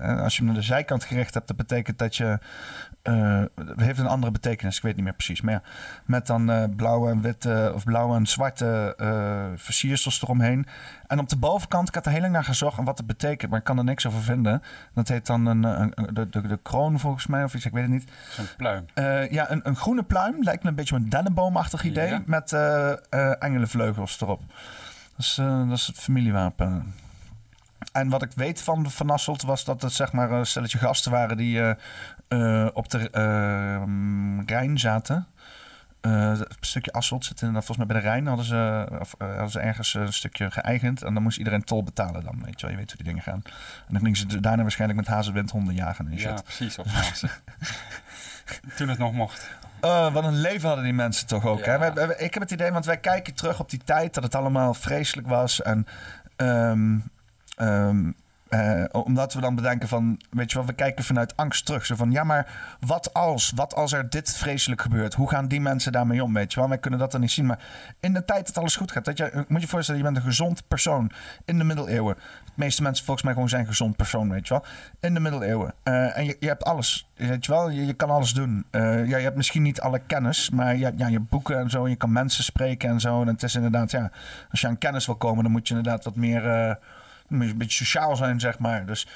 Als 0.00 0.36
je 0.36 0.42
hem 0.42 0.46
naar 0.52 0.60
de 0.60 0.66
zijkant 0.66 1.04
gericht 1.04 1.34
hebt, 1.34 1.46
dat 1.48 1.56
betekent 1.56 1.98
dat 1.98 2.16
je. 2.16 2.38
Eh, 3.02 3.42
het 3.54 3.80
heeft 3.80 3.98
een 3.98 4.06
andere 4.06 4.32
betekenis, 4.32 4.76
ik 4.76 4.82
weet 4.82 4.94
niet 4.94 5.04
meer 5.04 5.12
precies. 5.14 5.40
Maar 5.40 5.54
ja, 5.54 5.62
met 6.04 6.26
dan 6.26 6.50
eh, 6.50 6.64
blauwe 6.76 7.10
en 7.10 7.20
witte 7.20 7.72
of 7.74 7.84
blauwe 7.84 8.16
en 8.16 8.26
zwarte 8.26 8.94
eh 8.96 9.44
versiersels 9.56 10.22
eromheen. 10.22 10.66
En 11.06 11.18
op 11.18 11.28
de 11.28 11.36
bovenkant, 11.36 11.88
ik 11.88 11.94
had 11.94 12.06
er 12.06 12.12
heel 12.12 12.20
lang 12.20 12.32
naar 12.32 12.44
gezocht 12.44 12.78
en 12.78 12.84
wat 12.84 12.98
het 12.98 13.06
betekent, 13.06 13.50
maar 13.50 13.58
ik 13.58 13.64
kan 13.64 13.78
er 13.78 13.84
niks 13.84 14.06
over 14.06 14.22
vinden. 14.22 14.62
Dat 14.94 15.08
heet 15.08 15.26
dan 15.26 15.46
een, 15.46 15.62
een, 15.62 15.92
een- 15.94 16.14
de, 16.14 16.28
de, 16.28 16.46
de 16.46 16.58
kroon 16.62 16.98
volgens 16.98 17.26
mij 17.26 17.44
of 17.44 17.54
iets, 17.54 17.64
ik 17.66 17.72
weet 17.72 17.82
het 17.82 17.92
niet. 17.92 18.10
Zo'n 18.30 18.46
pluim. 18.56 18.84
Eh, 18.94 19.30
ja, 19.30 19.50
een, 19.50 19.60
een 19.68 19.76
groene 19.76 20.02
pluim, 20.02 20.42
lijkt 20.42 20.62
me 20.62 20.68
een 20.68 20.74
beetje 20.74 20.96
een 20.96 21.08
dennenboomachtig 21.08 21.84
idee, 21.84 22.08
Ja. 22.08 22.22
met 22.26 22.52
eh, 22.52 22.90
eh, 22.90 22.96
engelenvleugels 23.38 24.20
erop. 24.20 24.40
Dat 25.16 25.24
is, 25.26 25.38
eh, 25.38 25.68
dat 25.68 25.78
is 25.78 25.86
het 25.86 25.98
familiewapen. 25.98 26.94
En 27.92 28.08
wat 28.08 28.22
ik 28.22 28.30
weet 28.34 28.60
van 28.62 28.90
Van 28.90 29.10
Asselt 29.10 29.42
was 29.42 29.64
dat 29.64 29.82
het 29.82 29.92
zeg 29.92 30.12
maar 30.12 30.30
een 30.30 30.46
stelletje 30.46 30.78
gasten 30.78 31.10
waren 31.12 31.36
die 31.36 31.62
eh, 31.62 31.74
eh, 32.32 32.68
op 32.72 32.90
de 32.90 33.10
eh, 33.10 34.46
Rijn 34.46 34.78
zaten. 34.78 35.26
Eh, 36.00 36.12
een 36.12 36.46
stukje 36.60 36.92
Asselt 36.92 37.24
zit 37.24 37.40
inderdaad 37.40 37.64
volgens 37.64 37.86
mij 37.86 37.96
bij 37.96 38.02
de 38.02 38.08
Rijn. 38.08 38.26
Hadden 38.26 38.46
ze, 38.46 38.86
of, 39.00 39.14
eh, 39.18 39.28
hadden 39.28 39.50
ze 39.50 39.60
ergens 39.60 39.94
een 39.94 40.12
stukje 40.12 40.50
geëigend. 40.50 41.02
En 41.02 41.14
dan 41.14 41.22
moest 41.22 41.38
iedereen 41.38 41.64
tol 41.64 41.82
betalen 41.82 42.24
dan. 42.24 42.42
Weet 42.44 42.60
je, 42.60 42.66
wel. 42.66 42.70
je 42.70 42.76
weet 42.76 42.88
hoe 42.88 42.96
die 42.96 43.06
dingen 43.06 43.22
gaan. 43.22 43.42
En 43.86 43.92
dan 43.94 44.00
gingen 44.00 44.16
ze 44.16 44.40
daarna 44.40 44.62
waarschijnlijk 44.62 45.00
met 45.00 45.08
hazenwindhonden 45.08 45.74
jagen 45.74 46.06
en 46.06 46.18
shit. 46.18 46.28
Ja, 46.28 46.42
precies, 46.42 46.78
op 46.78 46.86
Maas. 46.86 47.24
Toen 48.76 48.88
het 48.88 48.98
nog 48.98 49.12
mocht. 49.12 49.50
Wat 50.12 50.24
een 50.24 50.40
leven 50.40 50.66
hadden 50.66 50.84
die 50.84 50.94
mensen 50.94 51.26
toch 51.26 51.46
ook. 51.46 51.64
Hè? 51.64 51.86
Ik 52.18 52.34
heb 52.34 52.42
het 52.42 52.50
idee, 52.50 52.70
want 52.72 52.84
wij 52.84 52.98
kijken 52.98 53.34
terug 53.34 53.60
op 53.60 53.70
die 53.70 53.80
tijd 53.84 54.14
dat 54.14 54.22
het 54.22 54.34
allemaal 54.34 54.74
vreselijk 54.74 55.28
was. 55.28 55.62
En 55.62 55.86
ehm, 56.36 56.98
ehm, 57.56 58.10
eh, 58.52 58.84
omdat 58.92 59.34
we 59.34 59.40
dan 59.40 59.54
bedenken 59.54 59.88
van, 59.88 60.20
weet 60.30 60.50
je 60.50 60.58
wel, 60.58 60.66
we 60.66 60.72
kijken 60.72 61.04
vanuit 61.04 61.36
angst 61.36 61.66
terug. 61.66 61.86
Zo 61.86 61.94
van, 61.94 62.10
ja, 62.10 62.24
maar 62.24 62.76
wat 62.80 63.14
als? 63.14 63.52
Wat 63.54 63.74
als 63.74 63.92
er 63.92 64.10
dit 64.10 64.36
vreselijk 64.36 64.80
gebeurt? 64.80 65.14
Hoe 65.14 65.28
gaan 65.28 65.48
die 65.48 65.60
mensen 65.60 65.92
daarmee 65.92 66.22
om, 66.22 66.34
weet 66.34 66.52
je 66.52 66.60
wel? 66.60 66.68
Wij 66.68 66.78
kunnen 66.78 66.98
dat 66.98 67.12
dan 67.12 67.20
niet 67.20 67.30
zien. 67.30 67.46
Maar 67.46 67.58
in 68.00 68.12
de 68.12 68.24
tijd 68.24 68.46
dat 68.46 68.58
alles 68.58 68.76
goed 68.76 68.92
gaat, 68.92 69.04
dat 69.04 69.16
je, 69.16 69.44
moet 69.48 69.60
je 69.60 69.68
voorstellen, 69.68 70.00
je 70.00 70.06
bent 70.06 70.16
een 70.16 70.30
gezond 70.30 70.68
persoon 70.68 71.10
in 71.44 71.58
de 71.58 71.64
middeleeuwen. 71.64 72.14
De 72.44 72.52
meeste 72.54 72.82
mensen 72.82 73.04
volgens 73.04 73.24
mij 73.24 73.34
gewoon 73.34 73.48
zijn 73.48 73.66
gezond 73.66 73.96
persoon, 73.96 74.30
weet 74.30 74.48
je 74.48 74.54
wel. 74.54 74.64
In 75.00 75.14
de 75.14 75.20
middeleeuwen. 75.20 75.74
Eh, 75.82 76.16
en 76.18 76.24
je, 76.24 76.36
je 76.40 76.46
hebt 76.46 76.64
alles, 76.64 77.08
weet 77.16 77.44
je 77.44 77.52
wel. 77.52 77.70
Je, 77.70 77.86
je 77.86 77.94
kan 77.94 78.10
alles 78.10 78.32
doen. 78.32 78.64
Eh, 78.70 79.08
ja, 79.08 79.16
je 79.16 79.24
hebt 79.24 79.36
misschien 79.36 79.62
niet 79.62 79.80
alle 79.80 80.00
kennis, 80.06 80.50
maar 80.50 80.76
je 80.76 80.84
hebt 80.84 80.98
ja, 80.98 81.06
je 81.06 81.20
boeken 81.20 81.58
en 81.58 81.70
zo. 81.70 81.88
Je 81.88 81.96
kan 81.96 82.12
mensen 82.12 82.44
spreken 82.44 82.88
en 82.88 83.00
zo. 83.00 83.20
En 83.20 83.26
het 83.26 83.42
is 83.42 83.54
inderdaad, 83.54 83.90
ja, 83.90 84.10
als 84.50 84.60
je 84.60 84.66
aan 84.66 84.78
kennis 84.78 85.06
wil 85.06 85.16
komen, 85.16 85.42
dan 85.42 85.52
moet 85.52 85.68
je 85.68 85.74
inderdaad 85.74 86.04
wat 86.04 86.16
meer... 86.16 86.78
moet 87.32 87.48
een 87.48 87.58
beetje 87.58 87.84
sociaal 87.84 88.16
zijn, 88.16 88.40
zeg 88.40 88.58
maar. 88.58 88.86
Dus 88.86 89.06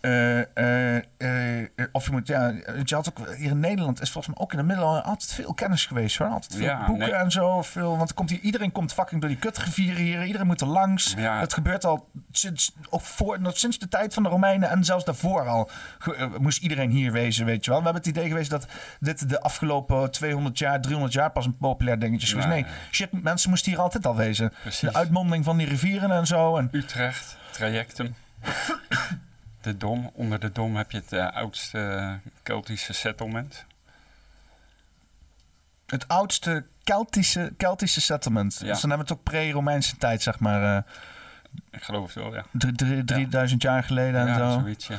eh, 0.00 0.56
eh, 0.56 0.96
eh, 0.96 1.68
of 1.92 2.04
je 2.04 2.10
moet, 2.12 2.26
ja, 2.26 2.48
je 2.84 2.94
had 2.94 3.08
ook 3.08 3.28
hier 3.36 3.50
in 3.50 3.60
Nederland 3.60 4.00
is 4.00 4.10
volgens 4.10 4.34
mij 4.34 4.44
ook 4.44 4.52
in 4.52 4.58
de 4.58 4.64
middeleeuwen 4.64 5.04
altijd 5.04 5.32
veel 5.32 5.54
kennis 5.54 5.86
geweest 5.86 6.16
hoor. 6.16 6.28
Altijd 6.28 6.54
veel 6.54 6.64
Ja, 6.64 6.86
boeken 6.86 7.08
nee. 7.08 7.14
en 7.18 7.30
zo. 7.30 7.62
Veel, 7.62 7.96
want 7.98 8.14
komt 8.14 8.30
hier, 8.30 8.40
iedereen 8.40 8.72
komt 8.72 8.92
fucking 8.92 9.20
door 9.20 9.30
die 9.30 9.38
kutgevieren 9.38 10.02
hier. 10.02 10.24
Iedereen 10.24 10.46
moet 10.46 10.60
er 10.60 10.66
langs. 10.66 11.14
Ja. 11.16 11.40
Dat 11.40 11.54
gebeurt 11.54 11.84
al 11.84 12.08
sinds, 12.32 12.72
ook 12.90 13.00
voor, 13.00 13.38
sinds 13.52 13.78
de 13.78 13.88
tijd 13.88 14.14
van 14.14 14.22
de 14.22 14.28
Romeinen 14.28 14.70
en 14.70 14.84
zelfs 14.84 15.04
daarvoor 15.04 15.48
al 15.48 15.70
ge- 15.98 16.30
moest 16.38 16.62
iedereen 16.62 16.90
hier 16.90 17.12
wezen, 17.12 17.44
weet 17.46 17.64
je 17.64 17.70
wel. 17.70 17.78
We 17.78 17.84
hebben 17.84 18.02
het 18.02 18.10
idee 18.16 18.28
geweest 18.28 18.50
dat 18.50 18.66
dit 19.00 19.28
de 19.28 19.40
afgelopen 19.40 20.10
200 20.10 20.58
jaar, 20.58 20.80
300 20.80 21.12
jaar 21.14 21.30
pas 21.30 21.46
een 21.46 21.56
populair 21.56 21.98
dingetje 21.98 22.26
is 22.26 22.32
geweest. 22.32 22.48
Nee, 22.48 22.66
shit, 22.90 23.22
mensen 23.22 23.50
moesten 23.50 23.70
hier 23.72 23.80
altijd 23.80 24.06
al 24.06 24.16
wezen. 24.16 24.52
Precies. 24.62 24.80
De 24.80 24.94
uitmonding 24.94 25.44
van 25.44 25.56
die 25.56 25.66
rivieren 25.68 26.10
en 26.10 26.26
zo. 26.26 26.56
En 26.56 26.68
Utrecht, 26.72 27.36
trajectum. 27.54 28.14
De 29.60 29.76
Dom. 29.76 30.10
Onder 30.14 30.40
de 30.40 30.52
Dom 30.52 30.76
heb 30.76 30.90
je 30.90 30.98
het 30.98 31.12
eh, 31.12 31.30
oudste 31.32 32.18
Keltische 32.42 32.92
settlement. 32.92 33.64
Het 35.86 36.08
oudste 36.08 36.64
Keltische, 36.84 37.52
Keltische 37.56 38.00
settlement. 38.00 38.58
Ja. 38.60 38.66
Dus 38.72 38.80
dan 38.80 38.90
hebben 38.90 39.06
we 39.08 39.12
het 39.12 39.22
ook 39.22 39.32
pre-Romeinse 39.32 39.96
tijd, 39.96 40.22
zeg 40.22 40.38
maar. 40.38 40.76
eh, 40.76 40.82
Ik 41.70 41.82
geloof 41.82 42.04
het 42.04 42.14
wel, 42.14 42.34
ja. 42.34 42.44
drie- 42.52 42.74
drie- 42.74 43.04
3000 43.04 43.62
jaar 43.62 43.82
geleden 43.84 44.20
en 44.20 44.26
ja, 44.26 44.52
zo. 44.52 44.58
zoiets, 44.60 44.86
ja. 44.86 44.98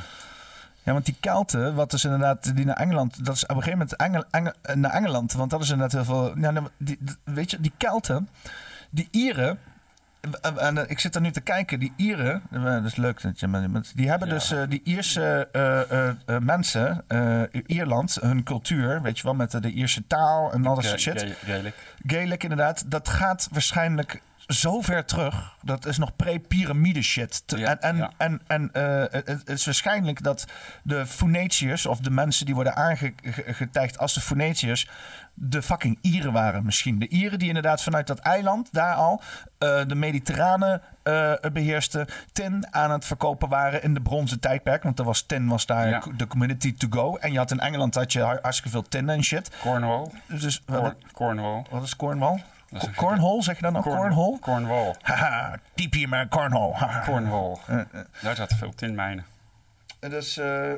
Ja, 0.82 0.92
want 0.92 1.04
die 1.04 1.16
Kelten, 1.20 1.74
wat 1.74 1.92
is 1.92 2.04
inderdaad 2.04 2.56
die 2.56 2.64
naar 2.64 2.76
Engeland, 2.76 3.24
dat 3.24 3.34
is 3.34 3.42
op 3.42 3.48
een 3.56 3.62
gegeven 3.62 3.78
moment 3.78 3.96
Engel, 3.96 4.24
Engel- 4.30 4.52
eh, 4.62 4.74
naar 4.76 4.90
Engeland, 4.90 5.32
want 5.32 5.50
dat 5.50 5.60
is 5.62 5.70
inderdaad 5.70 5.92
heel 5.92 6.04
veel. 6.14 6.38
Ja, 6.38 6.50
nou, 6.50 6.68
die, 6.76 6.96
die- 7.00 7.16
weet 7.24 7.50
je, 7.50 7.60
die 7.60 7.72
Kelten, 7.76 8.28
die 8.90 9.08
Ieren. 9.10 9.58
En, 10.42 10.58
en, 10.58 10.78
eh, 10.78 10.84
ik 10.90 10.98
zit 10.98 11.14
er 11.14 11.20
nu 11.20 11.30
te 11.30 11.40
kijken, 11.40 11.78
die 11.78 11.92
Ieren, 11.96 12.42
eh, 12.50 12.62
dat 12.64 12.84
is 12.84 12.96
leuk, 12.96 13.22
dat 13.22 13.40
je, 13.40 13.80
die 13.94 14.08
hebben 14.08 14.28
Ja. 14.28 14.34
dus 14.34 14.52
eh, 14.52 14.62
die 14.68 14.80
Ierse 14.84 15.48
eh, 15.52 15.90
eh, 15.90 16.08
eh, 16.26 16.38
mensen, 16.40 17.04
eh, 17.08 17.42
Ierland, 17.66 18.18
hun 18.20 18.42
cultuur, 18.42 19.02
weet 19.02 19.16
je 19.18 19.22
wel, 19.24 19.34
met 19.34 19.50
de, 19.62 19.70
Ierse 19.72 20.06
taal 20.06 20.52
en 20.52 20.66
al 20.66 20.74
dat 20.74 20.84
soort 20.84 21.00
shit. 21.00 21.20
Ga- 21.22 21.52
Gaelic. 21.52 21.74
Gaelic 22.06 22.42
inderdaad, 22.42 22.90
dat 22.90 23.08
gaat 23.08 23.48
waarschijnlijk 23.52 24.20
zo 24.46 24.80
ver 24.80 25.04
terug. 25.04 25.56
Dat 25.62 25.86
is 25.86 25.98
nog 25.98 26.16
pre-pyramide 26.16 27.02
shit. 27.02 27.42
Ja, 27.46 27.66
en 27.68 27.80
en, 27.80 27.96
ja. 27.96 28.10
en, 28.16 28.40
en 28.46 28.70
eh, 28.72 29.04
het, 29.24 29.48
is 29.48 29.64
waarschijnlijk 29.64 30.22
dat 30.22 30.44
de 30.82 31.06
Phoeniciërs, 31.06 31.86
of 31.86 31.98
de 31.98 32.10
mensen 32.10 32.46
die 32.46 32.54
worden 32.54 32.76
aangetijgd 32.76 33.98
als 33.98 34.14
de 34.14 34.20
Phoeniciërs, 34.20 34.88
de 35.34 35.62
fucking 35.62 35.98
Ieren 36.00 36.32
waren 36.32 36.64
misschien. 36.64 36.98
De 36.98 37.08
Ieren 37.08 37.38
die 37.38 37.48
inderdaad 37.48 37.82
vanuit 37.82 38.06
dat 38.06 38.18
eiland 38.18 38.68
daar 38.72 38.94
al 38.94 39.22
eh, 39.58 39.80
de 39.86 39.94
Mediterrane 39.94 40.80
eh 41.02 41.32
beheersten, 41.52 42.06
tin 42.32 42.66
aan 42.74 42.90
het 42.90 43.04
verkopen 43.04 43.48
waren 43.48 43.82
in 43.82 43.94
de 43.94 44.00
bronzen 44.02 44.40
tijdperk. 44.40 44.82
Want 44.82 44.98
er 44.98 45.04
was 45.04 45.22
tin 45.22 45.46
was 45.48 45.66
daar 45.66 45.88
Ja. 45.88 46.02
de 46.16 46.26
community 46.26 46.74
to 46.76 46.86
go. 46.90 47.16
En 47.16 47.32
je 47.32 47.38
had 47.38 47.50
in 47.50 47.60
Engeland 47.60 47.94
had 47.94 48.12
je 48.12 48.20
har- 48.22 48.38
hartstikke 48.42 48.70
veel 48.70 48.82
tin 48.88 49.08
en 49.08 49.24
shit. 49.24 49.50
Cornwall. 49.60 50.06
Dus 50.26 50.62
wat, 50.66 50.94
Cornwall. 51.12 51.64
wat 51.70 51.82
is 51.82 51.96
Cornwall? 51.96 52.42
Dat 52.80 52.88
is 52.90 52.96
een 52.96 53.04
Cornhole, 53.06 53.42
zeg 53.42 53.56
je 53.56 53.62
dan 53.62 53.76
ook? 53.76 53.82
Corn- 53.82 53.96
Cornhole? 53.98 54.38
Cornwall. 54.38 54.94
Haha, 55.02 55.58
diep 55.74 55.92
hier 55.92 56.08
maar 56.08 56.28
cornhole. 56.28 56.74
Cornwall. 57.04 57.56
Eh, 57.66 57.78
eh. 57.78 57.86
Daar 58.22 58.36
zaten 58.36 58.56
veel 58.56 58.74
tinmijnen. 58.74 59.24
Dus, 60.00 60.36
eh, 60.36 60.72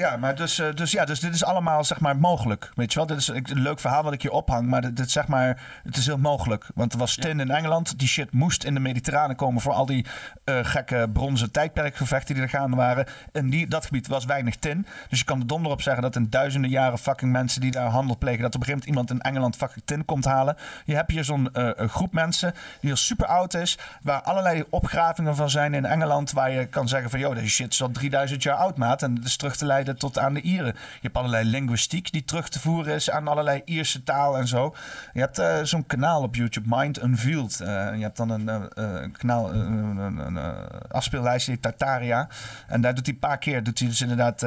ja, 0.00 0.16
maar 0.16 0.34
dus, 0.34 0.58
eh, 0.58 0.74
dus, 0.74 0.90
ja, 0.90 1.04
dus 1.04 1.20
dit 1.20 1.34
is 1.34 1.44
allemaal 1.44 1.84
zeg 1.84 2.00
maar 2.00 2.16
mogelijk. 2.16 2.70
Weet 2.74 2.92
je 2.92 2.98
wel, 2.98 3.06
dit 3.06 3.16
is 3.16 3.28
een 3.28 3.44
leuk 3.62 3.80
verhaal 3.80 4.02
wat 4.02 4.12
ik 4.12 4.22
hier 4.22 4.30
ophang, 4.30 4.68
maar 4.68 4.80
dit, 4.80 4.96
dit 4.96 5.10
zeg 5.10 5.26
maar, 5.26 5.62
het 5.84 5.96
is 5.96 6.06
heel 6.06 6.18
mogelijk. 6.18 6.66
Want 6.74 6.92
er 6.92 6.98
was 6.98 7.14
tin 7.14 7.40
in 7.40 7.50
Engeland, 7.50 7.98
die 7.98 8.08
shit 8.08 8.32
moest 8.32 8.64
in 8.64 8.74
de 8.74 8.80
Mediterrane 8.80 9.34
komen 9.34 9.62
voor 9.62 9.72
al 9.72 9.86
die 9.86 10.06
eh, 10.44 10.58
gekke 10.62 11.08
bronzen 11.12 11.50
tijdperkgevechten 11.50 12.34
die 12.34 12.42
er 12.42 12.50
gaande 12.50 12.76
waren. 12.76 13.06
En 13.32 13.50
die, 13.50 13.66
dat 13.66 13.84
gebied 13.84 14.06
was 14.06 14.24
weinig 14.24 14.56
tin. 14.56 14.86
Dus 15.08 15.18
je 15.18 15.24
kan 15.24 15.40
er 15.40 15.46
donder 15.46 15.72
op 15.72 15.82
zeggen 15.82 16.02
dat 16.02 16.16
in 16.16 16.26
duizenden 16.30 16.70
jaren 16.70 16.98
fucking 16.98 17.32
mensen 17.32 17.60
die 17.60 17.70
daar 17.70 17.88
handel 17.88 18.18
plegen, 18.18 18.42
dat 18.42 18.54
op 18.54 18.60
een 18.60 18.66
gegeven 18.66 18.88
moment 18.88 19.10
iemand 19.10 19.24
in 19.24 19.32
Engeland 19.32 19.56
fucking 19.56 19.82
tin 19.84 20.04
komt 20.04 20.24
halen. 20.24 20.56
Je 20.84 20.94
hebt 20.94 21.10
hier 21.10 21.24
zo'n 21.24 21.52
eh, 21.52 21.88
groep 21.88 22.12
mensen 22.12 22.54
die 22.80 22.90
al 22.90 22.96
super 22.96 23.26
oud 23.26 23.54
is, 23.54 23.78
waar 24.02 24.22
allerlei 24.22 24.64
opgravingen 24.70 25.36
van 25.36 25.50
zijn 25.50 25.74
in 25.74 25.84
Engeland, 25.84 26.32
waar 26.32 26.50
je 26.50 26.66
kan 26.66 26.88
zeggen 26.88 27.10
van, 27.10 27.18
joh, 27.18 27.34
deze 27.34 27.48
shit 27.48 27.72
is 27.72 27.82
al 27.82 27.90
3000 27.90 28.42
jaar 28.42 28.56
oud, 28.56 28.76
maat. 28.76 29.02
En 29.02 29.14
het 29.14 29.24
is 29.24 29.36
terug 29.36 29.56
te 29.56 29.66
leiden 29.66 29.89
tot 29.96 30.18
aan 30.18 30.34
de 30.34 30.40
Ieren. 30.40 30.74
Je 30.74 30.98
hebt 31.00 31.16
allerlei 31.16 31.48
linguïstiek 31.48 32.12
die 32.12 32.24
terug 32.24 32.48
te 32.48 32.60
voeren 32.60 32.94
is 32.94 33.10
aan 33.10 33.28
allerlei 33.28 33.62
Ierse 33.64 34.02
taal 34.02 34.36
en 34.36 34.48
zo. 34.48 34.74
Je 35.12 35.20
hebt 35.20 35.38
eh, 35.38 35.62
zo'n 35.62 35.86
kanaal 35.86 36.22
op 36.22 36.34
YouTube, 36.34 36.76
Mind 36.76 37.02
Unveiled. 37.02 37.60
Eh, 37.60 37.66
je 37.96 38.02
hebt 38.02 38.16
dan 38.16 38.30
een, 38.30 38.48
eh, 38.48 39.10
kanaal, 39.12 39.54
een, 39.54 39.96
een, 39.96 40.36
een, 40.36 40.38
afspeellijst 40.88 41.46
die 41.46 41.54
heet 41.54 41.62
Tartaria. 41.62 42.28
En 42.66 42.80
daar 42.80 42.94
doet 42.94 43.04
hij 43.04 43.14
een 43.14 43.20
paar 43.20 43.38
keer, 43.38 43.62
doet 43.62 43.78
hij 43.78 43.88
dus 43.88 44.00
inderdaad 44.00 44.44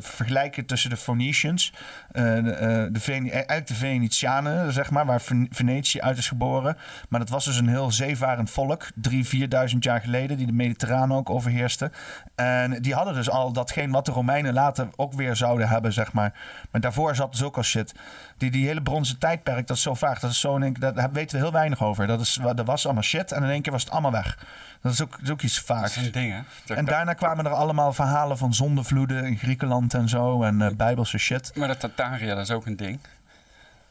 vergelijken 0.00 0.66
tussen 0.66 0.90
de 0.90 0.96
Phoenicians, 0.96 1.72
de, 2.12 2.88
de 2.92 3.00
eigenlijk 3.30 3.66
de 3.66 3.74
Venetianen, 3.74 4.72
zeg 4.72 4.90
maar, 4.90 5.06
waar 5.06 5.20
Ven- 5.20 5.48
Venetië 5.50 6.00
uit 6.00 6.18
is 6.18 6.28
geboren. 6.28 6.76
Maar 7.08 7.20
dat 7.20 7.28
was 7.28 7.44
dus 7.44 7.56
een 7.56 7.68
heel 7.68 7.92
zeevarend 7.92 8.50
volk, 8.50 8.86
drie, 8.94 9.26
vierduizend 9.26 9.84
jaar 9.84 10.00
geleden, 10.00 10.36
die 10.36 10.46
de 10.46 10.52
Mediterrane 10.52 11.14
ook 11.14 11.30
overheerste. 11.30 11.90
En 12.34 12.82
die 12.82 12.94
hadden 12.94 13.14
dus 13.14 13.30
al 13.30 13.52
datgene 13.52 13.92
wat 13.92 14.06
de 14.06 14.12
Romeinen 14.28 14.54
later 14.54 14.88
ook 14.96 15.12
weer 15.12 15.36
zouden 15.36 15.68
hebben, 15.68 15.92
zeg 15.92 16.12
maar. 16.12 16.32
Maar 16.70 16.80
daarvoor 16.80 17.14
zat 17.14 17.32
dus 17.32 17.42
ook 17.42 17.56
al 17.56 17.62
shit. 17.62 17.94
Die, 18.36 18.50
die 18.50 18.66
hele 18.66 18.82
bronzen 18.82 19.18
tijdperk, 19.18 19.66
dat 19.66 19.76
is 19.76 19.82
zo 19.82 19.94
vaag. 19.94 20.18
Dat 20.20 20.30
is 20.30 20.40
zo 20.40 20.58
keer- 20.58 20.94
daar 20.94 21.12
weten 21.12 21.36
we 21.38 21.42
heel 21.44 21.52
weinig 21.52 21.82
over. 21.82 22.06
Dat 22.06 22.20
is, 22.20 22.38
dat 22.42 22.66
was 22.66 22.84
allemaal 22.84 23.02
shit 23.02 23.32
en 23.32 23.42
in 23.42 23.48
één 23.50 23.62
keer 23.62 23.72
was 23.72 23.82
het 23.82 23.92
allemaal 23.92 24.10
weg. 24.12 24.38
Dat 24.82 24.92
is 24.92 25.02
ook, 25.02 25.10
dat 25.10 25.20
is 25.22 25.30
ook 25.30 25.42
iets 25.42 25.56
Dat 25.56 25.64
vaags. 25.76 25.96
is 25.96 26.06
een 26.06 26.12
ding, 26.12 26.32
hè? 26.32 26.40
Ter- 26.64 26.76
En 26.76 26.84
daarna 26.84 27.12
kwamen 27.12 27.44
er 27.46 27.52
allemaal 27.52 27.92
verhalen 27.92 28.38
van 28.38 28.54
zondevloeden 28.54 29.24
in 29.24 29.38
Griekenland 29.38 29.94
en 29.94 30.08
zo. 30.08 30.42
En 30.42 30.62
eh, 30.62 30.70
bijbelse 30.76 31.18
shit. 31.18 31.52
Maar 31.56 31.68
dat 31.68 31.80
Tataria, 31.80 32.34
dat 32.34 32.44
is 32.44 32.50
ook 32.50 32.66
een 32.66 32.76
ding. 32.76 32.98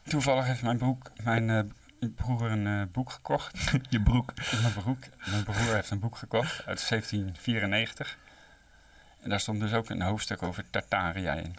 Toevallig 0.08 0.46
heeft 0.46 0.62
mijn, 0.62 0.78
broek, 0.78 1.10
mijn 1.22 1.50
eh, 1.50 2.08
broer 2.16 2.50
een 2.50 2.66
eh, 2.66 2.82
boek 2.92 3.10
gekocht. 3.12 3.70
Je 3.90 4.00
broek. 4.02 4.32
Mijn, 4.62 4.72
broek, 4.72 4.98
mijn 5.30 5.44
broer 5.44 5.74
heeft 5.74 5.90
een 5.90 5.98
boek 6.00 6.16
gekocht 6.16 6.56
uit 6.66 6.88
1794. 6.88 8.18
En 9.22 9.30
daar 9.30 9.40
stond 9.40 9.60
dus 9.60 9.72
ook 9.72 9.88
een 9.88 10.02
hoofdstuk 10.02 10.42
over 10.42 10.70
Tartaria 10.70 11.34
in. 11.34 11.56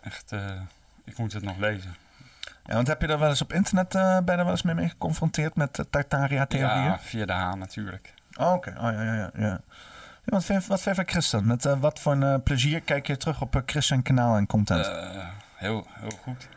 Echt, 0.00 0.32
eh, 0.32 0.60
ik 1.04 1.18
moet 1.18 1.32
het 1.32 1.42
nog 1.42 1.56
lezen. 1.56 1.94
Ja, 2.64 2.74
want 2.74 2.86
heb 2.86 3.00
je 3.00 3.06
er 3.06 3.18
wel 3.18 3.28
eens 3.28 3.42
op 3.42 3.52
internet 3.52 3.94
eh 3.94 4.18
ben 4.24 4.36
wel 4.36 4.50
eens 4.50 4.62
mee, 4.62 4.74
mee 4.74 4.88
geconfronteerd 4.88 5.54
met 5.54 5.74
de 5.74 5.90
Tartaria-theorieën? 5.90 6.84
Ja, 6.84 6.98
via 6.98 7.26
de 7.26 7.32
Haan 7.32 7.58
natuurlijk. 7.58 8.14
Oh, 8.34 8.52
Oké, 8.52 8.70
oh, 8.70 8.82
ja, 8.82 9.02
ja, 9.02 9.14
ja. 9.14 9.30
ja. 9.34 9.60
Ja, 10.24 10.32
wat, 10.32 10.44
vind, 10.44 10.66
wat 10.66 10.80
vind 10.80 10.96
je 10.96 11.02
van 11.02 11.12
Christen? 11.12 11.46
Met 11.46 11.64
eh, 11.66 11.80
wat 11.80 12.00
voor 12.00 12.12
een 12.12 12.22
eh, 12.22 12.34
plezier 12.44 12.80
kijk 12.80 13.06
je 13.06 13.16
terug 13.16 13.40
op 13.40 13.56
uh, 13.56 13.62
Christen 13.66 14.02
kanaal 14.02 14.36
en 14.36 14.46
content? 14.46 14.86
Eh, 14.86 15.28
heel, 15.54 15.86
heel 15.90 16.18
goed. 16.22 16.48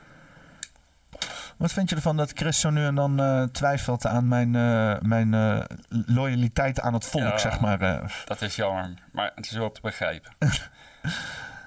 Wat 1.57 1.73
vind 1.73 1.89
je 1.89 1.95
ervan 1.95 2.17
dat 2.17 2.31
Chris 2.35 2.59
zo 2.59 2.69
nu 2.69 2.85
en 2.85 2.95
dan 2.95 3.19
eh, 3.19 3.43
twijfelt 3.43 4.05
aan 4.05 4.27
mijn, 4.27 4.55
eh, 4.55 4.99
mijn 5.01 5.33
eh, 5.33 5.59
loyaliteit 5.89 6.79
aan 6.79 6.93
het 6.93 7.05
volk, 7.05 7.23
Ja. 7.23 7.37
zeg 7.37 7.59
maar? 7.59 7.79
Dat 8.25 8.41
is 8.41 8.55
jammer, 8.55 8.93
maar 9.11 9.31
het 9.35 9.45
is 9.45 9.51
wel 9.51 9.71
te 9.71 9.81
begrijpen. 9.81 10.31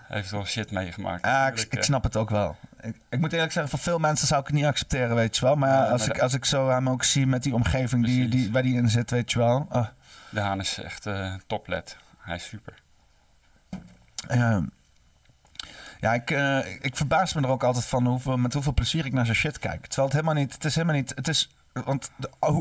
Hij 0.08 0.18
heeft 0.18 0.30
wel 0.30 0.44
shit 0.44 0.70
meegemaakt. 0.70 1.24
Ja, 1.26 1.48
ik, 1.48 1.66
ik 1.70 1.82
snap 1.82 2.02
het 2.02 2.16
ook 2.16 2.30
wel. 2.30 2.56
Ik, 2.80 2.96
ik 3.08 3.18
moet 3.20 3.32
eerlijk 3.32 3.52
zeggen, 3.52 3.70
voor 3.70 3.78
veel 3.80 3.98
mensen 3.98 4.26
zou 4.26 4.40
ik 4.40 4.46
het 4.46 4.56
niet 4.56 4.64
accepteren, 4.64 5.14
weet 5.16 5.36
je 5.36 5.44
wel. 5.44 5.56
Maar 5.56 5.68
ja, 5.68 5.88
als, 5.90 6.06
maar 6.06 6.16
ik, 6.16 6.22
als 6.22 6.34
ik 6.34 6.44
zo 6.44 6.68
hem 6.68 6.88
ook 6.88 7.04
zie 7.04 7.26
met 7.26 7.42
die 7.42 7.54
omgeving 7.54 8.04
die, 8.04 8.28
die, 8.28 8.52
waar 8.52 8.62
die 8.62 8.76
in 8.76 8.88
zit, 8.88 9.10
weet 9.10 9.32
je 9.32 9.38
wel. 9.38 9.66
ah, 9.68 9.86
De 10.30 10.40
Haan 10.40 10.60
is 10.60 10.78
echt 10.82 11.06
toplet. 11.46 11.96
Hij 12.18 12.34
is 12.36 12.44
super. 12.44 12.74
Ja, 14.28 14.62
ja 16.00 16.14
ik, 16.14 16.30
eh, 16.30 16.58
ik 16.80 16.96
verbaas 16.96 17.34
me 17.34 17.42
er 17.42 17.48
ook 17.48 17.64
altijd 17.64 17.84
van 17.84 18.06
hoeveel, 18.06 18.36
met 18.36 18.52
hoeveel 18.52 18.74
plezier 18.74 19.06
ik 19.06 19.12
naar 19.12 19.24
zijn 19.24 19.36
shit 19.36 19.58
kijk. 19.58 19.80
Terwijl 19.86 20.08
het 20.08 20.12
helemaal 20.16 20.42
niet, 20.42 20.52
het 20.54 20.64
is 20.64 20.74
helemaal 20.74 20.96
niet, 20.96 21.12
het 21.14 21.28
is, 21.28 21.50
want 21.72 22.10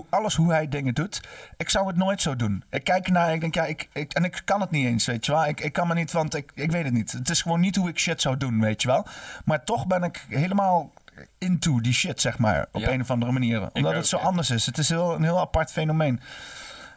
alles 0.09 0.35
hoe 0.35 0.51
hij 0.51 0.67
dingen 0.67 0.93
doet, 0.93 1.21
ik 1.57 1.69
zou 1.69 1.87
het 1.87 1.95
nooit 1.95 2.21
zo 2.21 2.35
doen. 2.35 2.63
Ik 2.69 2.83
kijk 2.83 3.07
naar, 3.09 3.33
ik 3.33 3.41
denk 3.41 3.55
ja, 3.55 3.65
ik, 3.65 3.89
ik, 3.93 4.13
en 4.13 4.23
ik 4.23 4.41
kan 4.45 4.61
het 4.61 4.71
niet 4.71 4.85
eens, 4.85 5.05
weet 5.05 5.25
je 5.25 5.31
wel. 5.31 5.45
Ik, 5.45 5.59
ik 5.61 5.73
kan 5.73 5.87
me 5.87 5.93
niet, 5.93 6.11
want 6.11 6.35
ik, 6.35 6.51
ik 6.55 6.71
weet 6.71 6.83
het 6.83 6.93
niet. 6.93 7.11
Het 7.11 7.29
is 7.29 7.41
gewoon 7.41 7.59
niet 7.59 7.75
hoe 7.75 7.89
ik 7.89 7.99
shit 7.99 8.21
zou 8.21 8.37
doen, 8.37 8.59
weet 8.59 8.81
je 8.81 8.87
wel. 8.87 9.05
Maar 9.45 9.63
toch 9.63 9.87
ben 9.87 10.03
ik 10.03 10.25
helemaal 10.29 10.91
into 11.37 11.81
die 11.81 11.93
shit, 11.93 12.21
zeg 12.21 12.37
maar, 12.37 12.65
op 12.71 12.81
Ja. 12.81 12.89
een 12.91 13.01
of 13.01 13.11
andere 13.11 13.31
manier. 13.31 13.69
Omdat 13.73 13.91
het 13.91 14.01
ook, 14.01 14.05
zo 14.07 14.17
ja. 14.17 14.23
anders 14.23 14.49
is. 14.49 14.65
Het 14.65 14.77
is 14.77 14.89
heel, 14.89 15.15
een 15.15 15.23
heel 15.23 15.39
apart 15.39 15.71
fenomeen. 15.71 16.19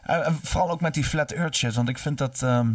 En, 0.02 0.24
en 0.24 0.38
vooral 0.42 0.70
ook 0.70 0.80
met 0.80 0.94
die 0.94 1.04
flat 1.04 1.30
earth 1.30 1.56
shit, 1.56 1.74
want 1.74 1.88
ik 1.88 1.98
vind 1.98 2.18
dat... 2.18 2.42
ehm, 2.42 2.70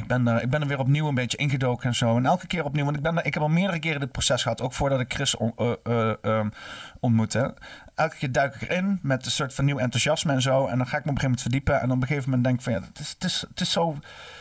ik 0.00 0.06
ben, 0.06 0.26
er, 0.26 0.42
ik 0.42 0.50
ben 0.50 0.60
er 0.60 0.66
weer 0.66 0.78
opnieuw 0.78 1.08
een 1.08 1.14
beetje 1.14 1.36
ingedoken 1.36 1.88
en 1.88 1.94
zo. 1.94 2.16
En 2.16 2.26
elke 2.26 2.46
keer 2.46 2.64
opnieuw. 2.64 2.84
Want 2.84 2.96
ik, 2.96 3.02
ben 3.02 3.24
ik 3.24 3.34
heb 3.34 3.42
al 3.42 3.48
meerdere 3.48 3.78
keren 3.78 4.00
dit 4.00 4.12
proces 4.12 4.42
gehad. 4.42 4.60
Ook 4.60 4.72
voordat 4.72 5.00
ik 5.00 5.12
Chris 5.12 5.36
on, 5.36 5.52
eh, 5.56 5.72
eh, 5.82 6.14
ehm, 6.22 6.48
ontmoette. 7.00 7.54
Elke 7.94 8.16
keer 8.16 8.32
duik 8.32 8.54
ik 8.54 8.70
erin 8.70 8.98
met 9.02 9.24
een 9.24 9.30
soort 9.30 9.54
van 9.54 9.64
nieuw 9.64 9.78
enthousiasme 9.78 10.32
en 10.32 10.42
zo. 10.42 10.66
En 10.66 10.78
dan 10.78 10.86
ga 10.86 10.96
ik 10.96 11.04
me 11.04 11.10
op 11.10 11.16
een 11.16 11.20
gegeven 11.20 11.22
moment 11.22 11.40
verdiepen. 11.42 11.80
En 11.80 11.90
op 11.90 12.00
een 12.00 12.06
gegeven 12.06 12.30
moment 12.30 12.44
denk 12.44 12.56
ik 12.58 12.64
van 12.64 12.72
ja, 12.72 12.80
het 12.80 12.98
is, 12.98 13.10
het 13.10 13.24
is, 13.24 13.44
het 13.48 13.60
is, 13.60 13.70
zo, 13.72 13.94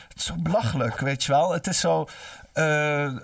het 0.08 0.18
is 0.18 0.26
zo 0.26 0.36
belachelijk, 0.36 1.00
weet 1.00 1.24
je 1.24 1.32
wel. 1.32 1.52
Het 1.52 1.68
is 1.68 1.80
zo. 1.80 2.08
eh, 2.54 2.64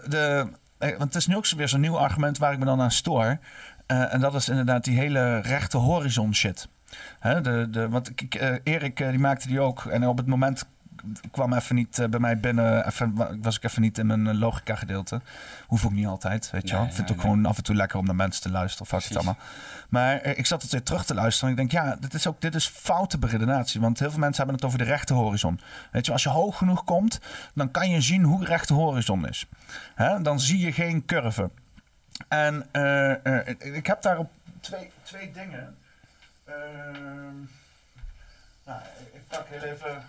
de, 0.08 0.48
want 0.80 1.00
het 1.04 1.16
is 1.16 1.28
nu 1.28 1.36
ook 1.36 1.50
weer 1.50 1.68
zo'n 1.68 1.80
nieuw 1.80 1.98
argument 2.00 2.38
waar 2.38 2.54
ik 2.54 2.60
me 2.60 2.66
dan 2.66 2.82
aan 2.82 2.92
stoor. 2.92 3.38
En 3.86 4.20
dat 4.20 4.36
is 4.36 4.50
inderdaad 4.50 4.84
die 4.84 4.98
hele 4.98 5.40
rechte 5.40 5.78
horizon 5.78 6.36
shit. 6.36 6.68
Hè, 7.20 7.42
de, 7.42 7.68
de, 7.70 7.90
want 7.90 8.10
ik, 8.10 8.22
ik, 8.22 8.60
Erik 8.64 8.98
die 8.98 9.20
maakte 9.20 9.48
die 9.48 9.60
ook. 9.60 9.86
En 9.86 10.08
op 10.08 10.18
het 10.18 10.28
moment 10.28 10.66
kwam 11.32 11.54
even 11.54 11.76
niet 11.76 12.00
eh, 12.00 12.08
bij 12.08 12.20
mij 12.20 12.40
binnen. 12.40 12.86
Even, 12.88 13.16
wa- 13.16 13.38
was 13.42 13.56
ik 13.58 13.64
even 13.64 13.82
niet 13.82 13.98
in 13.98 14.08
mijn 14.08 14.28
eh, 14.28 14.34
logica 14.34 14.76
gedeelte. 14.76 15.22
Hoef 15.68 15.86
ook 15.86 15.92
niet 15.92 16.08
altijd, 16.08 16.52
weet 16.52 16.68
je 16.68 16.74
wel. 16.74 16.80
Nee, 16.82 16.90
Ik 16.90 16.96
vind 16.96 17.08
nee, 17.08 17.18
het 17.18 17.26
ook 17.26 17.32
gewoon 17.32 17.46
af 17.52 17.58
en 17.58 17.64
toe 17.64 17.76
lekker 17.76 18.00
om 18.00 18.06
naar 18.06 18.16
mensen 18.16 18.42
te 18.42 18.50
luisteren. 18.52 18.86
Of 18.86 18.92
wat 18.92 19.04
het 19.04 19.16
allemaal. 19.16 19.38
Maar 19.90 20.18
eh, 20.22 20.38
ik 20.38 20.46
zat 20.46 20.62
het 20.62 20.72
weer 20.72 20.84
terug 20.84 21.06
te 21.06 21.14
luisteren. 21.14 21.56
En 21.58 21.64
ik 21.64 21.70
denk, 21.72 21.86
ja, 21.86 21.96
dit 21.96 22.14
is 22.14 22.28
ook 22.28 22.42
dit 22.42 22.56
is 22.56 22.68
foute 22.68 23.18
beredenatie. 23.18 23.82
Want 23.82 24.00
heel 24.00 24.10
veel 24.12 24.20
mensen 24.20 24.38
hebben 24.38 24.56
het 24.56 24.66
over 24.66 24.78
de 24.78 24.84
rechte 24.92 25.14
horizon. 25.14 25.60
Weet 25.92 26.06
je, 26.06 26.12
als 26.12 26.24
je 26.24 26.30
hoog 26.30 26.58
genoeg 26.58 26.84
komt, 26.84 27.20
dan 27.54 27.72
kan 27.72 27.90
je 27.90 28.02
zien 28.02 28.24
hoe 28.24 28.46
rechte 28.46 28.74
horizon 28.74 29.28
is. 29.28 29.46
Hè? 29.96 30.22
Dan 30.22 30.40
zie 30.40 30.60
je 30.60 30.72
geen 30.72 31.06
curve. 31.06 31.50
En 32.28 32.66
ik- 33.60 33.86
heb 33.88 34.02
daarop 34.02 34.32
twee, 34.60 34.92
twee 35.04 35.32
dingen. 35.32 35.76
Ehm, 36.46 36.54
nou, 38.66 38.80
ik 39.14 39.28
pak 39.28 39.46
heel 39.48 39.62
even. 39.62 40.04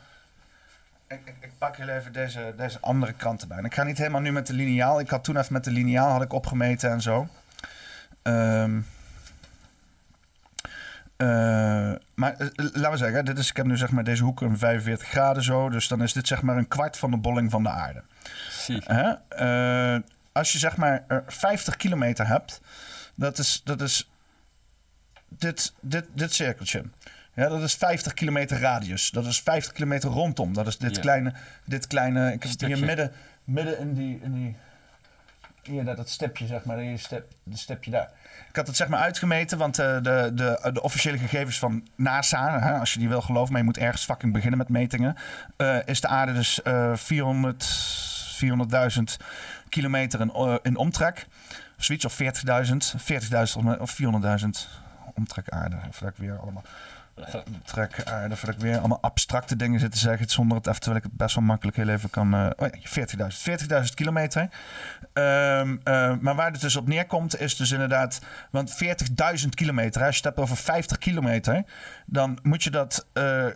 Ik, 1.08 1.20
ik, 1.24 1.34
ik 1.40 1.50
pak 1.58 1.76
heel 1.76 1.88
even 1.88 2.12
deze, 2.12 2.54
deze 2.56 2.80
andere 2.80 3.12
kant 3.12 3.42
erbij. 3.42 3.58
En 3.58 3.64
ik 3.64 3.74
ga 3.74 3.82
niet 3.82 3.98
helemaal 3.98 4.20
nu 4.20 4.32
met 4.32 4.46
de 4.46 4.52
lineaal. 4.52 5.00
Ik 5.00 5.10
had 5.10 5.24
toen 5.24 5.36
even 5.36 5.52
met 5.52 5.64
de 5.64 5.70
lineaal 5.70 6.10
had 6.10 6.22
ik 6.22 6.32
opgemeten 6.32 6.90
en 6.90 7.00
zo. 7.00 7.28
Ehm, 8.22 8.80
eh, 11.16 11.92
maar 12.14 12.34
eh, 12.36 12.48
laten 12.56 12.90
we 12.90 12.96
zeggen, 12.96 13.24
dit 13.24 13.38
is, 13.38 13.50
ik 13.50 13.56
heb 13.56 13.66
nu 13.66 13.76
zeg 13.76 13.90
maar 13.90 14.04
deze 14.04 14.22
hoek 14.22 14.40
een 14.40 14.58
45 14.58 15.08
graden 15.08 15.42
zo. 15.42 15.68
Dus 15.68 15.88
dan 15.88 16.02
is 16.02 16.12
dit 16.12 16.26
zeg 16.26 16.42
maar 16.42 16.56
een 16.56 16.68
kwart 16.68 16.96
van 16.96 17.10
de 17.10 17.16
bolling 17.16 17.50
van 17.50 17.62
de 17.62 17.68
aarde. 17.68 18.02
Zie. 18.50 18.84
Eh, 18.86 19.96
als 20.32 20.52
je 20.52 20.58
zeg 20.58 20.76
maar 20.76 21.04
eh, 21.08 21.18
50 21.26 21.76
kilometer 21.76 22.26
hebt, 22.26 22.60
dat 23.14 23.38
is, 23.38 23.60
dat 23.64 23.80
is 23.80 24.10
dit, 25.28 25.74
dit, 25.80 26.04
dit 26.12 26.34
cirkeltje. 26.34 26.84
Ja, 27.36 27.48
dat 27.48 27.62
is 27.62 27.74
50 27.74 28.14
kilometer 28.14 28.60
radius. 28.60 29.10
Dat 29.10 29.26
is 29.26 29.40
50 29.40 29.72
kilometer 29.72 30.10
rondom. 30.10 30.52
Dat 30.52 30.66
is 30.66 30.78
dit 30.78 30.94
Ja. 30.94 31.00
kleine, 31.00 31.32
dit 31.64 31.86
kleine. 31.86 32.32
Ik 32.32 32.42
heb 32.42 32.52
het 32.52 32.60
hier 32.60 32.78
midden, 32.84 33.12
midden 33.44 33.78
in 33.78 33.94
die, 33.94 34.20
in 34.22 34.32
die. 34.34 34.56
Hier, 35.62 35.84
dat, 35.84 35.96
dat 35.96 36.08
stipje, 36.08 36.46
zeg 36.46 36.64
maar. 36.64 36.78
Hier, 36.78 36.98
stip, 36.98 37.32
de 37.42 37.56
stipje 37.56 37.90
daar. 37.90 38.10
Ik 38.48 38.56
had 38.56 38.66
het 38.66 38.76
zeg 38.76 38.88
maar 38.88 39.00
uitgemeten, 39.00 39.58
want 39.58 39.78
eh, 39.78 39.94
de, 40.02 40.30
de, 40.34 40.70
de 40.72 40.82
officiële 40.82 41.18
gegevens 41.18 41.58
van 41.58 41.88
NASA, 41.94 42.60
hè, 42.60 42.78
als 42.78 42.92
je 42.92 42.98
die 42.98 43.08
wil 43.08 43.20
geloven, 43.22 43.50
maar 43.50 43.60
je 43.60 43.66
moet 43.66 43.78
ergens 43.78 44.04
fucking 44.04 44.32
beginnen 44.32 44.58
met 44.58 44.68
metingen, 44.68 45.16
eh, 45.56 45.76
is 45.84 46.00
de 46.00 46.08
aarde 46.08 46.32
dus 46.32 46.62
eh 46.62 46.96
400, 46.96 47.64
400.000 48.38 49.16
kilometer 49.68 50.20
in, 50.20 50.30
eh, 50.32 50.54
in 50.62 50.76
omtrek. 50.76 51.26
Of 51.78 51.84
zoiets, 51.84 52.04
of 52.04 52.12
40.000, 52.12 52.94
40.000 52.96 53.80
of 53.80 53.90
400.000 53.90 54.68
omtrek 55.14 55.48
aarde. 55.48 55.76
Voordat 55.90 56.18
ik 56.18 56.24
weer 56.26 56.38
allemaal 56.38 56.62
omtrek 57.46 58.04
aarde, 58.04 58.36
voordat 58.36 58.56
ik 58.56 58.62
weer 58.62 58.78
allemaal 58.78 59.00
abstracte 59.00 59.56
dingen 59.56 59.80
zit 59.80 59.92
te 59.92 59.98
zeggen, 59.98 60.28
zonder 60.28 60.56
het 60.56 60.66
even, 60.66 60.80
terwijl 60.80 61.04
ik 61.04 61.10
het 61.10 61.18
best 61.18 61.34
wel 61.34 61.44
makkelijk 61.44 61.76
heel 61.76 61.88
even 61.88 62.10
kan... 62.10 62.34
eh 62.34 62.50
oh 62.56 62.68
ja, 62.68 63.30
40.000, 63.78 63.84
40.000 63.86 63.94
kilometer. 63.94 64.48
Ehm, 65.12 65.76
eh, 65.84 66.16
maar 66.20 66.34
waar 66.34 66.52
het 66.52 66.60
dus 66.60 66.76
op 66.76 66.88
neerkomt, 66.88 67.40
is 67.40 67.56
dus 67.56 67.70
inderdaad... 67.70 68.20
Want 68.50 68.84
40.000 69.42 69.48
kilometer, 69.48 70.02
als 70.02 70.10
je 70.10 70.16
het 70.16 70.24
hebt 70.24 70.38
over 70.38 70.56
50 70.56 70.98
kilometer... 70.98 71.64
dan 72.06 72.38
moet 72.42 72.62
je 72.62 72.70
dat 72.70 73.06
eh, 73.12 73.46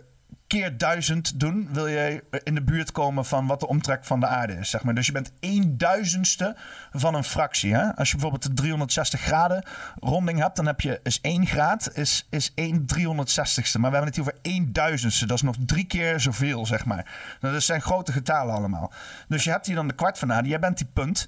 keer 0.47 0.77
1000 0.77 1.39
doen... 1.39 1.69
wil 1.71 1.87
je 1.87 2.23
in 2.43 2.55
de 2.55 2.63
buurt 2.63 2.91
komen 2.91 3.25
van 3.25 3.47
wat 3.47 3.59
de 3.59 3.67
omtrek 3.67 4.05
van 4.05 4.19
de 4.19 4.27
aarde 4.27 4.53
is. 4.53 4.69
Zeg 4.69 4.83
maar. 4.83 4.93
Dus 4.95 5.05
je 5.05 5.11
bent 5.11 5.31
1 5.39 5.77
duizendste 5.77 6.55
van 6.91 7.13
een 7.13 7.23
fractie. 7.23 7.73
Hè? 7.73 7.95
Als 7.95 8.07
je 8.07 8.13
bijvoorbeeld 8.13 8.43
de 8.43 8.53
360 8.53 9.21
graden 9.21 9.63
ronding 9.99 10.39
hebt... 10.39 10.55
dan 10.55 10.65
heb 10.65 10.81
je 10.81 10.99
is 11.03 11.21
1 11.21 11.45
graad 11.45 11.91
is, 11.93 12.27
is 12.29 12.51
1 12.55 12.85
360ste. 12.95 13.79
Maar 13.79 13.91
we 13.91 13.97
hebben 13.97 14.05
het 14.05 14.15
hier 14.15 14.21
over 14.21 14.39
1 14.41 14.73
duizendste. 14.73 15.25
Dat 15.25 15.37
is 15.37 15.43
nog 15.43 15.55
drie 15.65 15.85
keer 15.85 16.19
zoveel, 16.19 16.65
zeg 16.65 16.85
maar. 16.85 17.35
Nou, 17.41 17.53
Dat 17.53 17.63
zijn 17.63 17.81
grote 17.81 18.11
getallen 18.11 18.55
allemaal. 18.55 18.91
Dus 19.27 19.43
je 19.43 19.51
hebt 19.51 19.65
hier 19.65 19.75
dan 19.75 19.87
de 19.87 19.95
kwart 19.95 20.19
van 20.19 20.27
de 20.27 20.33
aarde. 20.33 20.49
Jij 20.49 20.59
bent 20.59 20.77
die 20.77 20.89
punt... 20.93 21.27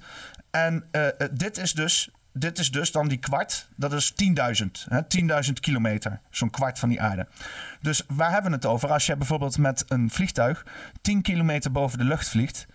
En 0.54 0.84
eh, 0.90 1.06
eh, 1.06 1.28
dit, 1.32 1.58
is 1.58 1.72
dus, 1.72 2.10
dit 2.36 2.58
is 2.58 2.70
dus 2.70 2.92
dan 2.92 3.08
die 3.08 3.18
kwart. 3.18 3.68
Dat 3.76 3.92
is 3.92 4.12
10.000. 4.12 4.66
hè, 4.88 5.00
10.000 5.46 5.52
kilometer. 5.60 6.20
Zo'n 6.30 6.50
kwart 6.50 6.78
van 6.78 6.88
die 6.88 7.00
aarde. 7.00 7.26
Dus 7.80 8.02
waar 8.08 8.32
hebben 8.32 8.50
we 8.50 8.56
het 8.56 8.66
over? 8.66 8.92
Als 8.92 9.06
je 9.06 9.16
bijvoorbeeld 9.16 9.58
met 9.58 9.84
een 9.88 10.10
vliegtuig 10.10 10.66
10 11.02 11.22
kilometer 11.22 11.72
boven 11.72 11.98
de 11.98 12.04
lucht 12.04 12.28
vliegt. 12.28 12.66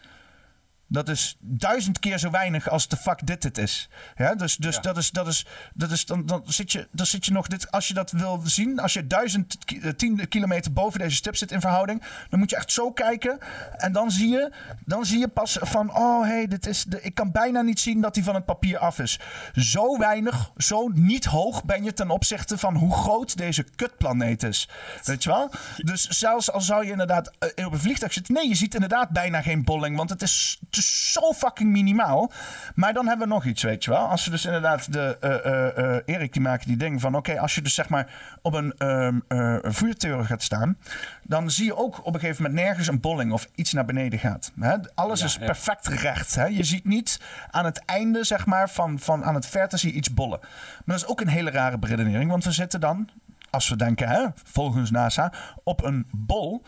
Dat 0.92 1.10
is 1.10 1.38
duizend 1.40 2.00
keer 2.00 2.18
zo 2.18 2.30
weinig 2.30 2.70
als 2.70 2.88
de 2.88 2.98
fuck 2.98 3.28
dit 3.28 3.44
het 3.44 3.58
is. 3.58 3.90
Ja, 4.16 4.36
dus 4.36 4.56
dus 4.56 4.76
Ja. 4.76 4.82
dat 4.82 4.98
is, 4.98 5.12
dat 5.12 5.28
is, 5.28 5.46
dat 5.74 5.92
is 5.92 6.06
dan, 6.06 6.26
dan, 6.26 6.44
zit 6.46 6.72
je, 6.72 6.88
dan 6.92 7.06
zit 7.06 7.26
je 7.26 7.32
nog 7.32 7.48
dit. 7.48 7.72
Als 7.72 7.88
je 7.88 7.94
dat 7.94 8.12
wil 8.12 8.42
zien, 8.44 8.80
als 8.80 8.94
je 8.94 9.08
duizend 9.08 9.58
eh, 9.66 9.92
tien 9.92 10.28
kilometer 10.28 10.74
boven 10.74 11.00
deze 11.00 11.16
stip 11.16 11.36
zit 11.36 11.52
in 11.52 11.60
verhouding, 11.62 12.04
dan 12.30 12.40
moet 12.40 12.50
je 12.50 12.56
echt 12.56 12.72
zo 12.72 12.92
kijken. 12.92 13.38
En 13.78 13.92
dan 13.92 14.12
zie 14.12 14.30
je, 14.30 14.52
dan 14.86 15.06
zie 15.06 15.20
je 15.20 15.28
pas 15.28 15.58
van, 15.62 15.96
oh 15.96 16.22
hé, 16.24 16.28
hey, 16.30 16.48
dit 16.48 16.68
is 16.68 16.84
de, 16.84 17.02
ik 17.02 17.16
kan 17.16 17.32
bijna 17.32 17.62
niet 17.62 17.80
zien 17.80 18.02
dat 18.02 18.14
die 18.14 18.24
van 18.24 18.36
het 18.36 18.46
papier 18.46 18.78
af 18.78 19.00
is. 19.00 19.20
Zo 19.54 19.98
weinig, 19.98 20.52
zo 20.58 20.88
niet 20.94 21.26
hoog 21.26 21.64
ben 21.64 21.84
je 21.84 21.94
ten 21.94 22.10
opzichte 22.10 22.58
van 22.58 22.76
hoe 22.76 22.94
groot 22.94 23.38
deze 23.38 23.64
kutplaneet 23.76 24.44
is. 24.44 24.70
Weet 25.04 25.24
je 25.24 25.30
wel? 25.30 25.52
Dus 25.78 26.08
zelfs 26.08 26.52
al 26.52 26.62
zou 26.62 26.86
je 26.86 26.92
inderdaad 26.92 27.32
eh, 27.56 27.66
op 27.66 27.74
een 27.74 27.80
vliegtuig 27.80 28.14
zitten, 28.14 28.34
nee, 28.34 28.48
je 28.48 28.56
ziet 28.56 28.74
inderdaad 28.74 29.10
bijna 29.10 29.42
geen 29.42 29.64
bolling, 29.64 29.98
want 29.98 30.10
het 30.10 30.22
is, 30.22 30.60
zo 30.82 31.34
fucking 31.34 31.72
minimaal. 31.72 32.32
Maar 32.76 32.94
dan 32.94 33.08
hebben 33.08 33.28
we 33.28 33.34
nog 33.34 33.46
iets, 33.46 33.64
weet 33.64 33.84
je 33.84 33.90
wel? 33.92 34.08
Als 34.08 34.26
we 34.26 34.32
dus 34.32 34.46
inderdaad 34.46 34.94
de 34.94 35.18
eh, 35.20 36.16
Erik 36.16 36.34
die 36.34 36.42
maakt 36.42 36.66
die 36.66 36.78
ding 36.78 37.02
van, 37.02 37.16
oké, 37.16 37.40
als 37.40 37.56
je 37.56 37.62
dus 37.62 37.74
zeg 37.74 37.90
maar 37.90 38.14
op 38.42 38.54
een 38.54 38.74
ehm 38.78 39.20
eh, 39.28 39.58
vuurtoren 39.62 40.26
gaat 40.26 40.44
staan, 40.44 40.78
dan 41.24 41.52
zie 41.52 41.66
je 41.66 41.76
ook 41.76 42.06
op 42.06 42.14
een 42.14 42.20
gegeven 42.20 42.44
moment 42.44 42.62
nergens 42.62 42.88
een 42.88 43.00
bolling 43.00 43.32
of 43.32 43.48
iets 43.56 43.74
naar 43.74 43.86
beneden 43.86 44.20
gaat. 44.20 44.52
Hè? 44.60 44.76
Alles 44.96 45.20
Ja, 45.20 45.26
is 45.26 45.34
ja. 45.40 45.46
perfect 45.46 45.88
recht. 45.88 46.36
Hè? 46.36 46.46
Je 46.46 46.64
ziet 46.64 46.86
niet 46.86 47.22
aan 47.52 47.66
het 47.66 47.86
einde, 47.86 48.24
zeg 48.24 48.46
maar, 48.46 48.70
van, 48.70 49.00
van 49.00 49.24
aan 49.24 49.36
het 49.36 49.46
verte 49.46 49.78
zie 49.78 49.92
je 49.92 49.98
iets 49.98 50.14
bollen. 50.14 50.40
Maar 50.40 50.96
dat 50.96 50.96
is 50.96 51.08
ook 51.08 51.22
een 51.22 51.28
hele 51.28 51.52
rare 51.52 51.78
beredenering, 51.78 52.30
want 52.32 52.44
we 52.44 52.52
zitten 52.52 52.80
dan, 52.80 53.10
als 53.50 53.70
we 53.70 53.76
denken, 53.76 54.08
hè, 54.08 54.26
volgens 54.44 54.92
NASA, 54.92 55.34
op 55.64 55.84
een 55.84 56.08
bol. 56.12 56.64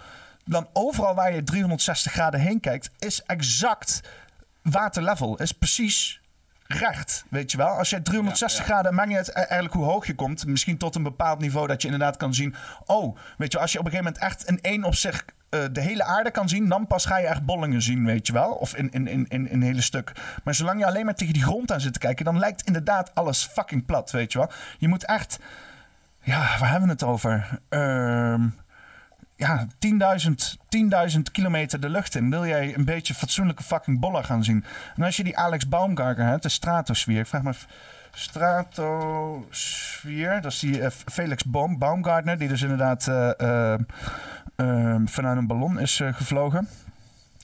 Dan 0.45 0.67
overal 0.73 1.15
waar 1.15 1.33
je 1.33 1.43
360 1.43 2.11
graden 2.11 2.39
heen 2.39 2.59
kijkt, 2.59 2.89
is 2.99 3.23
exact 3.23 4.01
waterlevel. 4.61 5.37
Is 5.37 5.51
precies 5.51 6.21
recht, 6.67 7.25
weet 7.29 7.51
je 7.51 7.57
wel. 7.57 7.67
Als 7.67 7.89
je 7.89 8.01
360 8.01 8.59
Ja, 8.59 8.65
ja. 8.65 8.71
graden, 8.73 8.93
maakt 8.93 9.07
niet 9.07 9.17
uit 9.17 9.29
e- 9.29 9.31
eigenlijk 9.31 9.73
hoe 9.73 9.83
hoog 9.85 10.07
je 10.07 10.15
komt. 10.15 10.45
Misschien 10.45 10.77
tot 10.77 10.95
een 10.95 11.03
bepaald 11.03 11.39
niveau 11.39 11.67
dat 11.67 11.81
je 11.81 11.87
inderdaad 11.87 12.17
kan 12.17 12.33
zien. 12.33 12.55
Oh, 12.85 13.17
weet 13.37 13.51
je, 13.51 13.59
als 13.59 13.71
je 13.71 13.79
op 13.79 13.85
een 13.85 13.91
gegeven 13.91 14.13
moment 14.13 14.31
echt 14.31 14.49
in 14.49 14.61
één 14.61 14.83
opzicht 14.83 15.23
eh, 15.49 15.59
de 15.71 15.81
hele 15.81 16.03
aarde 16.03 16.31
kan 16.31 16.49
zien, 16.49 16.69
dan 16.69 16.87
pas 16.87 17.05
ga 17.05 17.17
je 17.17 17.27
echt 17.27 17.45
bollingen 17.45 17.81
zien, 17.81 18.05
weet 18.05 18.27
je 18.27 18.33
wel. 18.33 18.51
Of 18.51 18.75
in, 18.75 18.91
in, 18.91 19.07
in, 19.07 19.25
in, 19.29 19.47
een 19.51 19.61
hele 19.61 19.81
stuk. 19.81 20.11
Maar 20.43 20.55
zolang 20.55 20.79
je 20.79 20.85
alleen 20.85 21.05
maar 21.05 21.15
tegen 21.15 21.33
die 21.33 21.43
grond 21.43 21.71
aan 21.71 21.81
zit 21.81 21.93
te 21.93 21.99
kijken, 21.99 22.25
dan 22.25 22.39
lijkt 22.39 22.61
inderdaad 22.67 23.15
alles 23.15 23.45
fucking 23.45 23.85
plat, 23.85 24.11
weet 24.11 24.31
je 24.31 24.37
wel. 24.37 24.51
Je 24.77 24.87
moet 24.87 25.05
echt. 25.05 25.39
Ja, 26.23 26.39
waar 26.59 26.69
hebben 26.69 26.87
we 26.87 26.93
het 26.93 27.03
over? 27.03 27.59
Ehm 27.69 28.47
ja, 29.41 29.65
10.000 29.65 29.69
10.000 31.15 31.19
kilometer 31.31 31.79
de 31.79 31.89
lucht 31.89 32.15
in. 32.15 32.29
Wil 32.29 32.45
jij 32.45 32.75
een 32.75 32.85
beetje 32.85 33.13
fatsoenlijke 33.13 33.63
fucking 33.63 33.99
bollen 33.99 34.25
gaan 34.25 34.43
zien? 34.43 34.65
En 34.95 35.03
als 35.03 35.17
je 35.17 35.23
die 35.23 35.37
Alex 35.37 35.67
Baumgartner 35.67 36.27
hebt, 36.27 36.43
de 36.43 36.49
stratosfeer. 36.49 37.19
Ik 37.19 37.27
vraag 37.27 37.43
me 37.43 37.53
stratosfeer, 38.13 40.41
dat 40.41 40.51
is 40.51 40.59
die 40.59 40.81
eh, 40.81 40.89
Felix 40.89 41.43
Baum, 41.43 41.77
Baumgartner, 41.77 42.37
die 42.37 42.47
dus 42.47 42.61
inderdaad 42.61 43.07
eh, 43.07 43.39
eh, 43.39 43.79
eh, 44.55 45.01
vanuit 45.05 45.37
een 45.37 45.47
ballon 45.47 45.79
is 45.79 46.01
gevlogen. 46.11 46.67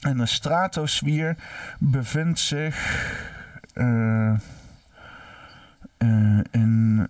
En 0.02 0.18
de 0.18 0.26
stratosfeer 0.26 1.36
bevindt 1.80 2.40
zich 2.40 3.06
in... 6.52 7.08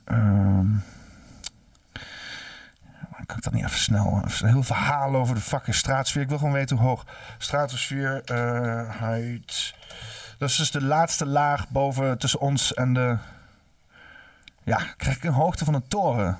kan 3.28 3.38
ik 3.38 3.44
dat 3.44 3.54
niet 3.54 3.64
even 3.66 3.80
snel? 3.80 4.22
Een 4.42 4.48
heel 4.50 4.64
verhaal 4.64 5.16
over 5.16 5.36
de 5.36 5.42
fucking 5.42 5.76
straatsfeer. 5.76 6.22
Ik 6.22 6.30
wil 6.30 6.38
gewoon 6.38 6.54
weten 6.54 6.78
hoe 6.78 6.88
hoog. 6.88 7.06
Stratosfeer, 7.38 8.22
eh 8.26 9.00
height. 9.00 9.76
Dat 10.38 10.50
is 10.50 10.56
dus 10.56 10.72
de 10.72 10.84
laatste 10.84 11.26
laag 11.26 11.70
boven 11.70 12.18
tussen 12.18 12.40
ons 12.40 12.74
en 12.74 12.94
de. 12.94 13.18
Ja, 14.64 14.78
krijg 14.98 15.16
ik 15.18 15.24
een 15.24 15.34
hoogte 15.34 15.66
van 15.66 15.74
een 15.74 15.88
toren. 15.88 16.38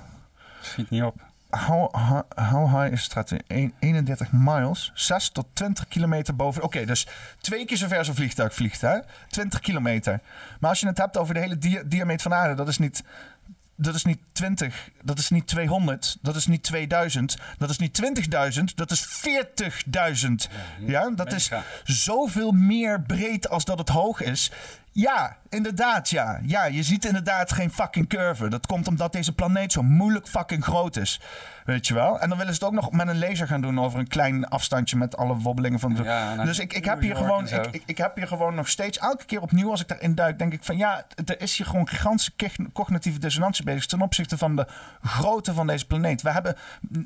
Schiet 0.60 0.90
niet 0.90 1.02
op. 1.02 1.26
How, 1.50 1.94
how, 1.94 2.22
how 2.34 2.80
high 2.80 2.92
is? 2.92 3.10
Een- 3.46 3.74
31 3.78 4.32
miles. 4.32 4.90
6 4.94 5.28
tot 5.30 5.46
20 5.52 5.88
kilometer 5.88 6.36
boven. 6.36 6.62
Oké, 6.62 6.84
dus 6.84 7.06
twee 7.40 7.64
keer 7.64 7.76
zover 7.76 8.04
zo'n 8.04 8.14
vliegtuig 8.14 8.54
vliegt, 8.54 8.80
hè? 8.80 8.98
20 9.28 9.60
kilometer. 9.60 10.20
Maar 10.60 10.70
als 10.70 10.80
je 10.80 10.86
het 10.86 10.98
hebt 10.98 11.16
over 11.16 11.34
de 11.34 11.40
hele 11.40 11.58
dia- 11.58 11.82
diameter 11.86 12.22
van 12.22 12.30
de 12.30 12.36
aarde, 12.36 12.54
dat 12.54 12.68
is 12.68 12.78
niet 12.78 13.02
dat 13.80 13.94
is 13.94 14.04
niet 14.04 14.18
20, 14.32 14.88
dat 15.02 15.18
is 15.18 15.30
niet 15.30 15.46
200, 15.46 16.18
dat 16.22 16.36
is 16.36 16.46
niet 16.46 16.62
2000, 16.62 17.36
dat 17.58 17.70
is 17.70 17.78
niet 17.78 18.02
20.000, 18.58 18.64
dat 18.74 18.90
is 18.90 19.06
40.000. 19.06 20.52
Ja, 20.86 21.10
dat 21.10 21.32
is 21.32 21.50
zoveel 21.84 22.50
meer 22.50 23.02
breed 23.02 23.48
als 23.48 23.64
dat 23.64 23.78
het 23.78 23.88
hoog 23.88 24.20
is. 24.22 24.52
Ja, 24.92 25.36
inderdaad, 25.48 26.10
ja. 26.10 26.40
Ja, 26.46 26.64
je 26.64 26.82
ziet 26.82 27.04
inderdaad 27.04 27.52
geen 27.52 27.70
fucking 27.70 28.08
curve. 28.08 28.48
Dat 28.48 28.66
komt 28.66 28.88
omdat 28.88 29.12
deze 29.12 29.32
planeet 29.32 29.72
zo 29.72 29.82
moeilijk 29.82 30.28
fucking 30.28 30.64
groot 30.64 30.96
is. 30.96 31.20
Weet 31.68 31.86
je 31.86 31.94
wel? 31.94 32.20
En 32.20 32.28
dan 32.28 32.38
willen 32.38 32.54
ze 32.54 32.64
het 32.64 32.68
ook 32.68 32.80
nog 32.80 32.92
met 32.92 33.08
een 33.08 33.18
laser 33.18 33.46
gaan 33.46 33.60
doen 33.60 33.80
over 33.80 33.98
een 33.98 34.08
klein 34.08 34.48
afstandje 34.48 34.96
met 34.96 35.16
alle 35.16 35.36
wobbelingen 35.36 35.78
van 35.78 35.94
de. 35.94 36.02
Ja, 36.02 36.34
nou, 36.34 36.46
dus 36.46 36.58
ik, 36.58 36.72
ik, 36.72 36.84
heb 36.84 37.00
hier 37.00 37.16
gewoon, 37.16 37.48
ik, 37.48 37.66
ik, 37.70 37.82
ik 37.86 37.98
heb 37.98 38.16
hier 38.16 38.26
gewoon 38.26 38.54
nog 38.54 38.68
steeds, 38.68 38.98
elke 38.98 39.24
keer 39.24 39.40
opnieuw 39.40 39.70
als 39.70 39.80
ik 39.80 39.88
daarin 39.88 40.14
duik, 40.14 40.38
denk 40.38 40.52
ik 40.52 40.64
van 40.64 40.76
ja, 40.76 41.06
er 41.24 41.40
is 41.40 41.56
hier 41.56 41.66
gewoon 41.66 41.88
gigantische 41.88 42.32
cognitieve 42.72 43.18
dissonantie 43.18 43.64
bezig 43.64 43.86
ten 43.86 44.02
opzichte 44.02 44.38
van 44.38 44.56
de 44.56 44.66
grootte 45.02 45.54
van 45.54 45.66
deze 45.66 45.86
planeet. 45.86 46.22
We 46.22 46.30
hebben, 46.30 46.56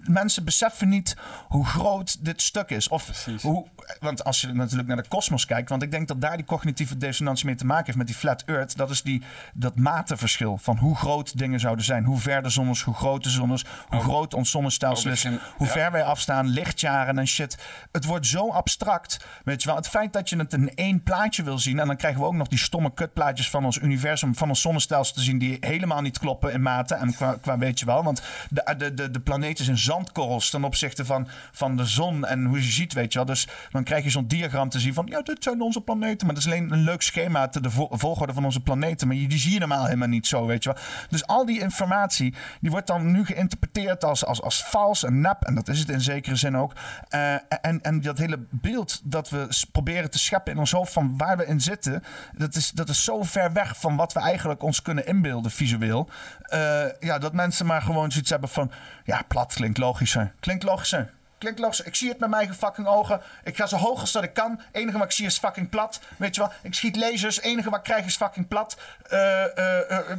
mensen 0.05 0.45
beseffen 0.45 0.89
niet 0.89 1.17
hoe 1.49 1.67
groot 1.67 2.25
dit 2.25 2.43
stuk 2.43 2.71
is. 2.71 2.89
Of 2.89 3.05
Precies. 3.05 3.43
hoe, 3.43 3.67
want 4.01 4.25
als 4.25 4.41
je 4.41 4.53
natuurlijk 4.53 4.89
naar 4.89 5.03
de 5.03 5.09
kosmos 5.09 5.45
kijkt, 5.45 5.69
want 5.69 5.83
ik 5.83 5.91
denk 5.91 6.09
dat 6.09 6.21
daar 6.21 6.37
die 6.37 6.47
cognitieve 6.47 6.97
dissonantie 6.97 7.47
mee 7.47 7.55
te 7.55 7.67
maken 7.67 7.85
heeft 7.85 7.99
met 7.99 8.07
die 8.07 8.17
flat 8.17 8.43
earth, 8.47 8.77
dat 8.77 8.91
is 8.91 9.03
die, 9.03 9.23
dat 9.55 9.77
matenverschil 9.77 10.59
van 10.59 10.77
hoe 10.77 10.97
groot 10.97 11.39
dingen 11.39 11.61
zouden 11.61 11.85
zijn. 11.85 12.05
Hoe 12.05 12.19
ver 12.19 12.43
de 12.43 12.49
zon 12.49 12.69
is, 12.69 12.83
hoe 12.83 12.95
groot 12.95 13.23
de 13.23 13.31
zon 13.31 13.53
is, 13.53 13.65
hoe 13.89 13.99
Oh. 13.99 14.05
groot 14.09 14.35
ons 14.35 14.51
zonnestelsel 14.53 15.11
Oh, 15.13 15.39
hoe 15.57 15.67
ja. 15.67 15.73
ver 15.73 15.91
wij 15.93 16.03
afstaan, 16.05 16.47
lichtjaren 16.47 17.19
en 17.19 17.27
shit. 17.27 17.59
Het 17.93 18.05
wordt 18.05 18.27
zo 18.27 18.51
abstract. 18.51 19.25
Weet 19.45 19.63
je 19.63 19.69
wel, 19.69 19.77
het 19.77 19.89
feit 19.89 20.13
dat 20.13 20.29
je 20.29 20.37
het 20.37 20.53
in 20.53 20.75
één 20.75 21.03
plaatje 21.03 21.43
wil 21.43 21.59
zien, 21.59 21.79
en 21.79 21.87
dan 21.87 21.97
krijgen 21.97 22.21
we 22.21 22.27
ook 22.27 22.35
nog 22.35 22.49
die 22.49 22.59
stomme 22.59 22.95
kutplaatjes 22.95 23.51
van 23.51 23.65
ons 23.65 23.79
universum, 23.79 24.35
van 24.35 24.49
ons 24.49 24.61
zonnestelsel 24.61 25.15
te 25.15 25.21
zien, 25.21 25.39
die 25.39 25.57
helemaal 25.61 26.01
niet 26.01 26.19
kloppen 26.19 26.53
in 26.53 26.63
mate 26.63 26.95
en 26.95 27.15
qua, 27.15 27.37
qua 27.41 27.59
weet 27.59 27.79
je 27.79 27.87
wel. 27.87 28.03
Want 28.05 28.23
de, 28.51 28.75
de, 28.79 28.95
de, 28.95 29.11
de 29.11 29.21
planeet 29.21 29.59
is 29.59 29.69
in 29.69 29.79
zandkorrels 29.79 30.51
ten 30.51 30.65
opzichte 30.65 31.05
van, 31.05 31.29
van 31.53 31.77
de 31.77 31.85
zon 31.85 32.25
en 32.27 32.45
hoe 32.45 32.57
je 32.57 32.71
ziet, 32.73 32.93
weet 32.93 33.13
je 33.13 33.19
wel. 33.19 33.27
Dus 33.27 33.49
dan 33.71 33.85
krijg 33.85 34.05
je 34.05 34.11
zo'n 34.11 34.27
diagram 34.27 34.69
te 34.69 34.81
zien 34.81 34.95
van, 34.95 35.07
ja, 35.11 35.21
dit 35.23 35.43
zijn 35.43 35.61
onze 35.61 35.81
planeten. 35.81 36.27
Maar 36.27 36.35
dat 36.35 36.45
is 36.45 36.51
alleen 36.53 36.73
een 36.73 36.83
leuk 36.85 37.03
schema 37.03 37.49
te 37.49 37.61
de 37.61 37.71
vo- 37.71 37.89
volgorde 37.91 38.33
van 38.33 38.45
onze 38.45 38.61
planeten. 38.61 39.07
Maar 39.09 39.17
die 39.17 39.39
zie 39.39 39.53
je 39.53 39.59
normaal 39.59 39.85
helemaal 39.85 40.09
niet 40.09 40.27
zo, 40.27 40.47
weet 40.47 40.65
je 40.65 40.73
wel. 40.73 40.83
Dus 41.09 41.27
al 41.27 41.47
die 41.47 41.61
informatie, 41.61 42.35
die 42.61 42.71
wordt 42.71 42.87
dan 42.87 43.11
nu 43.11 43.25
geïnterpreteerd 43.25 44.05
als, 44.05 44.25
als, 44.33 44.43
als 44.43 44.65
vals 44.65 45.05
en 45.05 45.21
nep. 45.21 45.43
En 45.43 45.55
dat 45.55 45.69
is 45.69 45.79
het 45.79 45.89
in 45.89 46.01
zekere 46.01 46.37
zin 46.37 46.57
ook. 46.57 46.73
Eh, 47.09 47.33
en, 47.61 47.83
en 47.83 48.01
dat 48.01 48.19
hele 48.19 48.47
beeld 48.51 49.01
dat 49.05 49.31
we 49.31 49.49
proberen 49.73 50.11
te 50.11 50.19
scheppen 50.19 50.53
in 50.53 50.59
ons 50.59 50.71
hoofd 50.71 50.93
van 50.93 51.17
waar 51.17 51.37
we 51.37 51.47
in 51.47 51.61
zitten, 51.61 52.03
dat 52.37 52.55
is, 52.55 52.71
dat 52.71 52.89
is 52.89 53.05
zo 53.05 53.23
ver 53.23 53.53
weg 53.53 53.77
van 53.77 53.97
wat 53.97 54.13
we 54.13 54.21
eigenlijk 54.21 54.63
ons 54.63 54.83
kunnen 54.83 55.07
inbeelden 55.07 55.51
visueel. 55.51 56.09
Eh, 56.43 56.85
ja, 57.01 57.19
dat 57.19 57.33
mensen 57.33 57.67
maar 57.67 57.83
gewoon 57.83 58.11
zoiets 58.11 58.31
hebben 58.31 58.49
van, 58.49 58.71
ja, 59.05 59.23
plat 59.29 59.55
klinkt 59.55 59.79
logischer. 59.79 60.33
Klinkt 60.41 60.63
logischer. 60.63 61.13
Klinkt 61.39 61.61
logisch. 61.61 61.81
Ik 61.81 61.95
zie 61.95 62.09
het 62.09 62.19
met 62.19 62.31
mijn 62.31 62.55
fucking 62.55 62.87
ogen. 62.87 63.21
Ik 63.45 63.57
ga 63.57 63.67
zo 63.67 63.77
hoog 63.77 64.01
als 64.01 64.13
dat 64.13 64.23
ik 64.23 64.33
kan. 64.35 64.61
Enige 64.73 64.99
wat 64.99 65.07
ik 65.07 65.13
zie 65.13 65.27
is 65.27 65.39
fucking 65.39 65.69
plat. 65.69 66.01
Weet 66.17 66.35
je 66.35 66.41
wel? 66.41 66.53
Ik 66.63 66.75
schiet 66.75 66.97
lasers. 66.97 67.41
Enige 67.41 67.71
wat 67.71 67.79
ik 67.79 67.85
krijg 67.85 68.05
is 68.05 68.17
fucking 68.17 68.49
plat. 68.49 68.77
Eh, 69.09 69.45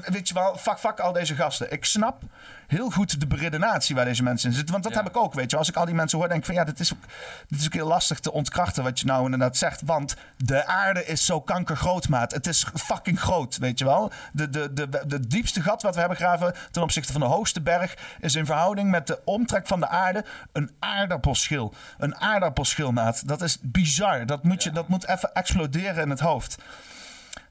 weet 0.05 0.27
je 0.27 0.33
wel? 0.33 0.57
Fuck, 0.57 0.79
fuck 0.79 0.99
al 0.99 1.11
deze 1.11 1.35
gasten. 1.35 1.71
Ik 1.71 1.85
snap 1.85 2.21
heel 2.67 2.89
goed 2.89 3.19
de 3.19 3.27
beredenatie 3.27 3.95
waar 3.95 4.05
deze 4.05 4.23
mensen 4.23 4.49
in 4.49 4.55
zitten. 4.55 4.71
Want 4.71 4.83
dat 4.83 4.93
Ja. 4.93 4.99
heb 5.03 5.09
ik 5.09 5.17
ook, 5.17 5.33
weet 5.33 5.51
je. 5.51 5.57
Als 5.57 5.69
ik 5.69 5.75
al 5.75 5.85
die 5.85 5.95
mensen 5.95 6.17
hoor, 6.17 6.27
denk 6.27 6.39
ik 6.39 6.45
van... 6.45 6.55
Ja, 6.55 6.63
dit 6.63 6.79
is, 6.79 6.93
ook, 6.93 6.99
dit 7.47 7.59
is 7.59 7.65
ook 7.65 7.73
heel 7.73 7.87
lastig 7.87 8.19
te 8.19 8.31
ontkrachten 8.31 8.83
wat 8.83 8.99
je 8.99 9.05
nou 9.05 9.23
inderdaad 9.23 9.57
zegt. 9.57 9.81
Want 9.85 10.15
de 10.37 10.65
aarde 10.65 11.05
is 11.05 11.25
zo 11.25 11.41
kankergroot, 11.41 12.09
maat. 12.09 12.31
Het 12.31 12.47
is 12.47 12.65
fucking 12.73 13.19
groot, 13.19 13.57
weet 13.57 13.79
je 13.79 13.85
wel. 13.85 14.11
De, 14.33 14.49
de, 14.49 14.73
de, 14.73 14.89
de, 15.07 15.27
diepste 15.27 15.61
gat 15.61 15.81
wat 15.81 15.93
we 15.93 15.99
hebben 15.99 16.17
graven 16.17 16.53
ten 16.71 16.81
opzichte 16.81 17.11
van 17.11 17.21
de 17.21 17.27
hoogste 17.27 17.61
berg... 17.61 17.97
is 18.19 18.35
in 18.35 18.45
verhouding 18.45 18.89
met 18.89 19.07
de 19.07 19.21
omtrek 19.25 19.67
van 19.67 19.79
de 19.79 19.87
aarde 19.87 20.25
een 20.51 20.71
aardappelschil. 20.79 21.73
Een 21.97 22.15
aardappelschil, 22.15 22.91
maat. 22.91 23.27
Dat 23.27 23.41
is 23.41 23.57
bizar. 23.61 24.25
Dat 24.25 24.43
moet, 24.43 24.63
je, 24.63 24.71
dat 24.71 24.87
moet 24.87 25.07
even 25.07 25.33
exploderen 25.33 26.03
in 26.03 26.09
het 26.09 26.19
hoofd. 26.19 26.57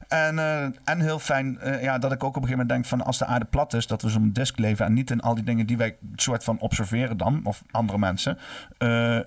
En, 0.07 0.39
eh, 0.39 0.63
en 0.83 0.99
heel 0.99 1.19
fijn 1.19 1.59
eh, 1.59 1.83
ja, 1.83 1.97
dat 1.97 2.11
ik 2.11 2.23
ook 2.23 2.35
op 2.35 2.41
een 2.41 2.47
gegeven 2.49 2.65
moment 2.67 2.69
denk 2.69 2.85
van 2.85 3.07
als 3.07 3.17
de 3.17 3.25
aarde 3.25 3.45
plat 3.45 3.73
is, 3.73 3.87
dat 3.87 4.01
we 4.01 4.09
zo'n 4.09 4.31
disk 4.33 4.57
leven 4.57 4.85
en 4.85 4.93
niet 4.93 5.11
in 5.11 5.21
al 5.21 5.35
die 5.35 5.43
dingen 5.43 5.65
die 5.65 5.77
wij 5.77 5.95
soort 6.15 6.43
van 6.43 6.59
observeren 6.59 7.17
dan, 7.17 7.41
of 7.43 7.63
andere 7.71 7.97
mensen, 7.99 8.37
eh, 8.77 9.19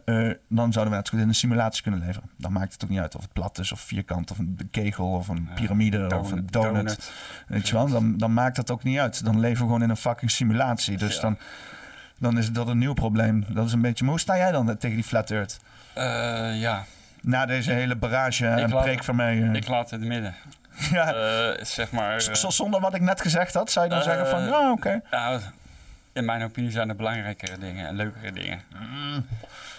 dan 0.49 0.73
zouden 0.73 0.89
we 0.89 0.97
net 0.99 1.07
zo 1.07 1.13
goed 1.13 1.21
in 1.21 1.29
een 1.29 1.35
simulatie 1.35 1.83
kunnen 1.83 2.01
leven. 2.07 2.23
Dan 2.37 2.53
maakt 2.53 2.73
het 2.73 2.85
ook 2.85 2.91
niet 2.91 3.01
uit 3.01 3.15
of 3.17 3.23
het 3.23 3.33
plat 3.33 3.59
is 3.59 3.73
of 3.73 3.81
vierkant 3.81 4.31
of 4.31 4.39
een 4.39 4.69
kegel 4.71 5.07
of 5.11 5.29
een 5.29 5.49
piramide 5.55 6.19
of 6.19 6.33
een 6.33 6.47
donut. 6.51 7.13
Weet 7.49 7.69
je 7.69 7.75
wel, 7.75 7.89
dan, 7.89 8.17
dan 8.17 8.33
maakt 8.35 8.57
dat 8.57 8.71
ook 8.71 8.83
niet 8.83 8.99
uit. 8.99 9.25
Dan 9.25 9.41
leven 9.41 9.59
we 9.59 9.65
gewoon 9.65 9.83
in 9.83 9.91
een 9.91 9.97
fucking 9.97 10.31
simulatie. 10.31 10.97
Dus 10.97 11.15
Ja. 11.15 11.21
dan, 11.21 11.39
dan 12.19 12.39
is 12.39 12.53
dat 12.53 12.69
een 12.69 12.79
nieuw 12.79 12.95
probleem. 12.95 13.45
Dat 13.49 13.67
is 13.67 13.73
een 13.73 13.81
beetje, 13.81 14.05
maar 14.05 14.13
hoe 14.13 14.23
sta 14.23 14.37
jij 14.37 14.51
dan 14.53 14.77
tegen 14.77 14.97
die 14.97 15.05
flat 15.05 15.31
earth? 15.31 15.59
Ja, 16.61 16.85
Na 17.23 17.47
deze 17.47 17.73
hele 17.73 17.97
barrage 17.97 18.47
en 18.47 18.71
preek 18.71 18.95
het- 18.97 19.05
van 19.05 19.17
mij. 19.17 19.39
ik 19.53 19.69
laat 19.69 19.91
het 19.91 20.01
midden. 20.01 20.35
ja, 20.93 21.13
Eh, 21.15 21.65
zeg 21.65 21.91
maar... 21.91 22.17
eh, 22.27 22.35
zonder 22.35 22.81
wat 22.81 22.95
ik 22.95 23.01
net 23.01 23.21
gezegd 23.21 23.55
had, 23.55 23.71
zou 23.71 23.85
je 23.85 23.91
dan 23.91 24.01
eh, 24.01 24.07
zeggen 24.07 24.27
van, 24.27 24.45
ja, 24.45 24.71
oké. 24.73 25.01
nou, 25.11 25.41
in 26.13 26.25
mijn 26.25 26.43
opinie 26.43 26.71
zijn 26.71 26.89
er 26.89 26.97
belangrijkere 26.97 27.59
dingen 27.59 27.87
en 27.87 27.97
leukere 27.97 28.33
dingen. 28.33 28.61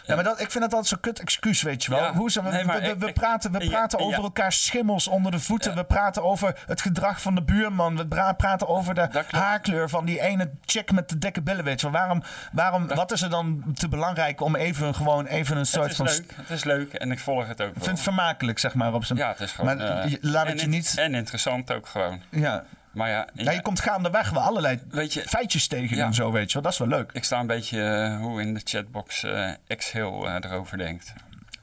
Ja, 0.08 0.16
maar 0.16 0.24
dat, 0.24 0.40
ik 0.42 0.52
vind 0.52 0.64
dat 0.64 0.74
altijd 0.74 0.88
zo'n 0.88 1.00
kut 1.00 1.20
excuus, 1.20 1.62
weet 1.62 1.84
je 1.84 1.92
wel. 1.92 2.00
Ja, 2.00 2.14
Hoe 2.14 2.32
ze, 2.32 2.44
we, 2.44 2.50
nee, 2.50 2.66
we, 2.66 2.72
we, 2.72 2.80
ik- 2.80 3.00
we 3.00 3.08
ik- 3.08 3.14
praten, 3.14 3.52
we 3.52 3.68
praten 3.70 4.00
over 4.00 4.24
elkaar 4.24 4.52
schimmels 4.52 5.08
onder 5.08 5.32
de 5.32 5.40
voeten. 5.40 5.76
We 5.76 5.84
praten 5.84 6.24
over 6.24 6.64
het 6.66 6.82
gedrag 6.82 7.22
van 7.22 7.36
de 7.36 7.44
buurman. 7.44 7.98
We 7.98 8.08
praten 8.38 8.68
over 8.68 8.94
de 8.94 9.24
haarkleur 9.30 9.90
van 9.90 10.06
die 10.06 10.22
ene 10.22 10.50
chick 10.66 10.92
met 10.92 11.10
de 11.10 11.18
dikke 11.18 11.42
billen, 11.42 11.64
weet 11.64 11.82
je 11.82 11.90
wel. 11.92 12.00
Waarom, 12.02 12.24
waarom, 12.52 12.88
wat 12.88 13.12
is 13.12 13.22
er 13.22 13.30
dan 13.30 13.64
te 13.74 13.88
belangrijk 13.88 14.42
om 14.42 14.56
even 14.56 14.96
gewoon 14.96 15.26
even 15.26 15.58
een 15.58 15.66
soort 15.66 15.84
Het 15.84 15.92
is 15.92 15.98
van... 15.98 16.06
leuk, 16.06 16.34
het 16.36 16.50
is 16.50 16.64
leuk 16.64 16.94
en 16.94 17.12
ik 17.12 17.20
volg 17.20 17.48
het 17.48 17.62
ook 17.62 17.68
Ik 17.68 17.74
wel. 17.76 17.84
vind 17.84 17.96
het 17.96 18.06
vermakelijk, 18.06 18.60
zeg 18.60 18.74
maar, 18.74 18.94
op 18.94 19.06
zijn... 19.06 19.20
Ja, 19.20 19.28
het 19.28 19.40
is 19.40 19.52
gewoon... 19.52 19.78
Maar 19.78 20.02
eh, 20.06 20.14
laat 20.22 20.48
het 20.48 20.62
je 20.62 20.68
niet... 20.68 20.94
En 20.98 21.16
interessant 21.16 21.72
ook 21.72 21.88
gewoon. 21.88 22.22
Ja. 22.30 22.64
Maar 22.98 23.10
ja, 23.10 23.28
ja, 23.34 23.52
je 23.52 23.62
komt 23.62 23.80
gaandeweg 23.80 24.30
wel 24.30 24.42
allerlei 24.42 24.80
weet 24.90 25.14
je, 25.14 25.22
feitjes 25.22 25.68
tegen 25.68 25.98
Ja. 25.98 26.06
en 26.06 26.14
zo, 26.14 26.32
weet 26.32 26.48
je 26.48 26.54
wel. 26.54 26.64
Dat 26.64 26.72
is 26.72 26.78
wel 26.78 26.88
leuk. 26.88 27.12
ik 27.12 27.24
sta 27.24 27.40
een 27.40 27.48
beetje 27.48 27.84
eh, 27.84 28.20
hoe 28.20 28.42
in 28.42 28.54
de 28.54 28.62
chatbox 28.64 29.24
eh, 29.24 29.52
erover 30.42 30.78
denkt. 30.78 31.14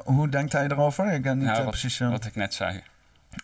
Hoe 0.04 0.28
denkt 0.28 0.52
hij 0.52 0.64
erover? 0.64 1.12
Ik 1.12 1.22
kan 1.22 1.38
niet 1.38 1.46
Nou, 1.46 1.58
wat, 1.62 1.70
precies... 1.70 1.98
wat 1.98 2.24
ik 2.24 2.34
net 2.34 2.54
zei. 2.54 2.82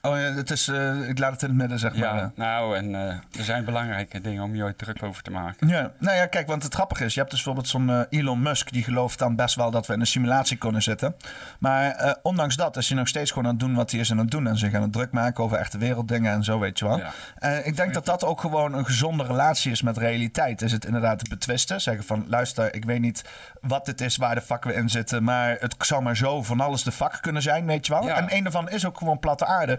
Oh 0.03 0.17
ja, 0.17 0.23
het 0.33 0.51
is... 0.51 0.69
eh, 0.69 1.09
ik 1.09 1.19
laat 1.19 1.33
het 1.33 1.43
in 1.43 1.49
het 1.49 1.57
midden, 1.59 1.79
zeg 1.79 1.97
maar. 1.97 2.09
eh. 2.15 2.17
Ja, 2.17 2.33
nou, 2.35 2.77
en 2.77 2.95
eh, 2.95 3.09
er 3.39 3.45
zijn 3.45 3.65
belangrijke 3.65 4.21
dingen 4.21 4.43
om 4.43 4.55
je 4.55 4.63
ooit 4.63 4.79
druk 4.79 5.03
over 5.03 5.23
te 5.23 5.31
maken. 5.31 5.69
Ja, 5.69 5.91
nou 5.99 6.17
ja, 6.17 6.27
kijk, 6.27 6.47
want 6.47 6.63
het 6.63 6.75
grappige 6.75 7.05
is, 7.05 7.15
je 7.15 7.19
hebt 7.21 7.33
dus 7.33 7.43
bijvoorbeeld 7.43 7.69
zo'n 7.73 7.91
eh, 7.91 8.19
Elon 8.21 8.43
Musk, 8.43 8.73
die 8.73 8.85
gelooft 8.85 9.19
dan 9.19 9.37
best 9.37 9.55
wel 9.55 9.71
dat 9.71 9.87
we 9.87 9.93
in 9.93 10.01
een 10.01 10.07
simulatie 10.07 10.57
kunnen 10.57 10.83
zitten. 10.83 11.17
Maar 11.59 11.91
eh, 11.91 12.13
ondanks 12.23 12.57
dat 12.57 12.77
is 12.77 12.89
hij 12.89 12.99
nog 12.99 13.09
steeds 13.09 13.31
gewoon 13.31 13.45
aan 13.45 13.51
het 13.51 13.61
doen 13.61 13.75
wat 13.75 13.91
hij 13.91 14.01
is 14.01 14.11
aan 14.11 14.19
het 14.19 14.31
doen 14.31 14.47
en 14.47 14.59
zich 14.59 14.75
aan 14.75 14.83
het 14.83 14.93
druk 14.93 15.13
maken 15.13 15.45
over 15.45 15.57
echte 15.57 15.79
werelddingen 15.79 16.33
en 16.33 16.45
zo, 16.45 16.59
weet 16.59 16.79
je 16.79 16.85
wel. 16.85 16.99
Ja. 16.99 17.11
Eh, 17.39 17.67
ik 17.67 17.77
denk 17.77 17.95
dat 17.95 18.07
dat 18.07 18.25
ook 18.25 18.41
gewoon 18.41 18.73
een 18.75 18.85
gezonde 18.87 19.25
relatie 19.25 19.71
is 19.71 19.83
met 19.83 19.97
realiteit. 19.97 20.63
Is 20.63 20.73
het 20.73 20.85
inderdaad 20.85 21.19
te 21.19 21.25
betwisten, 21.29 21.81
zeggen 21.81 22.05
van, 22.05 22.25
luister, 22.29 22.75
ik 22.75 22.85
weet 22.85 23.01
niet 23.01 23.25
wat 23.61 23.85
dit 23.85 24.01
is, 24.01 24.17
waar 24.17 24.35
de 24.35 24.41
fuck 24.41 24.65
we 24.65 24.75
in 24.75 24.89
zitten, 24.89 25.25
maar 25.25 25.57
het 25.61 25.75
zou 25.79 26.03
maar 26.03 26.17
zo 26.17 26.43
van 26.43 26.61
alles 26.61 26.83
de 26.83 26.93
fuck 26.93 27.19
kunnen 27.21 27.43
zijn, 27.43 27.67
weet 27.67 27.87
je 27.87 27.93
wel. 27.93 28.11
En 28.11 28.27
een 28.37 28.43
daarvan 28.43 28.69
is 28.71 28.87
ook 28.87 28.99
gewoon 28.99 29.19
platte 29.19 29.47
aarde. 29.47 29.79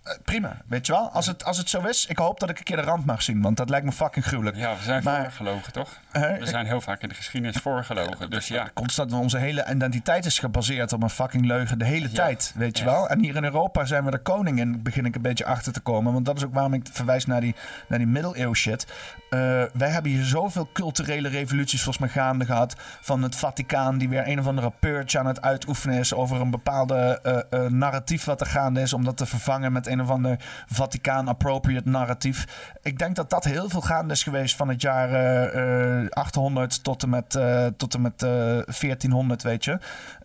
prima, 0.23 0.57
weet 0.67 0.85
je 0.85 0.91
wel. 0.91 1.09
Als 1.09 1.27
het, 1.27 1.43
als 1.45 1.57
het 1.57 1.69
zo 1.69 1.81
is, 1.81 2.05
ik 2.05 2.17
hoop 2.17 2.39
dat 2.39 2.49
ik 2.49 2.57
een 2.57 2.63
keer 2.63 2.75
de 2.75 2.81
rand 2.81 3.05
mag 3.05 3.21
zien, 3.21 3.41
want 3.41 3.57
dat 3.57 3.69
lijkt 3.69 3.85
me 3.85 3.91
fucking 3.91 4.25
gruwelijk. 4.25 4.57
Ja, 4.57 4.75
we 4.75 4.83
zijn 4.83 5.03
Maar- 5.03 5.21
voorgelogen, 5.21 5.73
toch? 5.73 5.99
Eh, 6.11 6.21
We 6.37 6.45
zijn 6.45 6.65
heel 6.65 6.81
vaak 6.81 7.01
in 7.01 7.09
de 7.09 7.15
geschiedenis 7.15 7.57
voorgelogen. 7.57 8.29
Dus 8.29 8.47
ja, 8.47 8.69
constant 8.73 9.13
onze 9.13 9.37
hele 9.37 9.65
identiteit 9.73 10.25
is 10.25 10.39
gebaseerd 10.39 10.93
op 10.93 11.03
een 11.03 11.09
fucking 11.09 11.45
leugen 11.45 11.79
de 11.79 11.85
hele 11.85 12.07
Ja, 12.07 12.13
tijd, 12.13 12.53
weet 12.55 12.77
je 12.77 12.85
wel. 12.85 13.09
En 13.09 13.19
hier 13.19 13.35
in 13.35 13.43
Europa 13.43 13.85
zijn 13.85 14.05
we 14.05 14.11
de 14.11 14.17
koning 14.17 14.59
in, 14.59 14.81
begin 14.83 15.05
ik 15.05 15.15
een 15.15 15.21
beetje 15.21 15.45
achter 15.45 15.73
te 15.73 15.79
komen. 15.79 16.13
Want 16.13 16.25
dat 16.25 16.37
is 16.37 16.43
ook 16.43 16.53
waarom 16.53 16.73
ik 16.73 16.85
verwijs 16.91 17.25
naar 17.25 17.41
die, 17.41 17.55
naar 17.87 17.97
die 17.99 18.07
middeleeuw 18.07 18.53
shit. 18.53 18.85
Eh, 19.29 19.39
wij 19.73 19.89
hebben 19.89 20.11
hier 20.11 20.23
zoveel 20.23 20.69
culturele 20.73 21.29
revoluties 21.29 21.83
volgens 21.83 22.05
mij 22.05 22.23
gaande 22.23 22.45
gehad. 22.45 22.75
Van 23.01 23.23
het 23.23 23.35
Vaticaan 23.35 23.97
die 23.97 24.09
weer 24.09 24.27
een 24.27 24.39
of 24.39 24.47
andere 24.47 24.71
purge 24.79 25.19
aan 25.19 25.25
het 25.25 25.41
uitoefenen 25.41 25.99
is 25.99 26.13
over 26.13 26.41
een 26.41 26.49
bepaalde 26.51 27.19
eh, 27.23 27.65
eh, 27.65 27.71
narratief 27.71 28.23
wat 28.23 28.41
er 28.41 28.47
gaande 28.47 28.81
is. 28.81 28.93
Om 28.93 29.03
dat 29.03 29.17
te 29.17 29.25
vervangen 29.25 29.71
met 29.71 29.87
een 29.91 30.01
of 30.01 30.09
ander 30.09 30.35
Vaticaan-appropriate 30.65 31.89
narratief. 31.89 32.69
Ik 32.81 32.97
denk 32.99 33.15
dat 33.15 33.29
dat 33.29 33.43
heel 33.43 33.69
veel 33.69 33.81
gaande 33.81 34.13
is 34.13 34.23
geweest 34.23 34.55
van 34.55 34.69
het 34.69 34.81
jaar 34.81 35.13
eh, 35.13 35.99
eh, 36.01 36.09
800 36.09 36.83
tot 36.83 37.03
en 37.03 37.09
met, 37.09 37.35
eh, 37.35 37.65
tot 37.77 37.93
en 37.93 38.01
met 38.01 38.23
eh, 38.23 38.29
1400, 38.29 39.43
weet 39.43 39.63
je. 39.65 39.79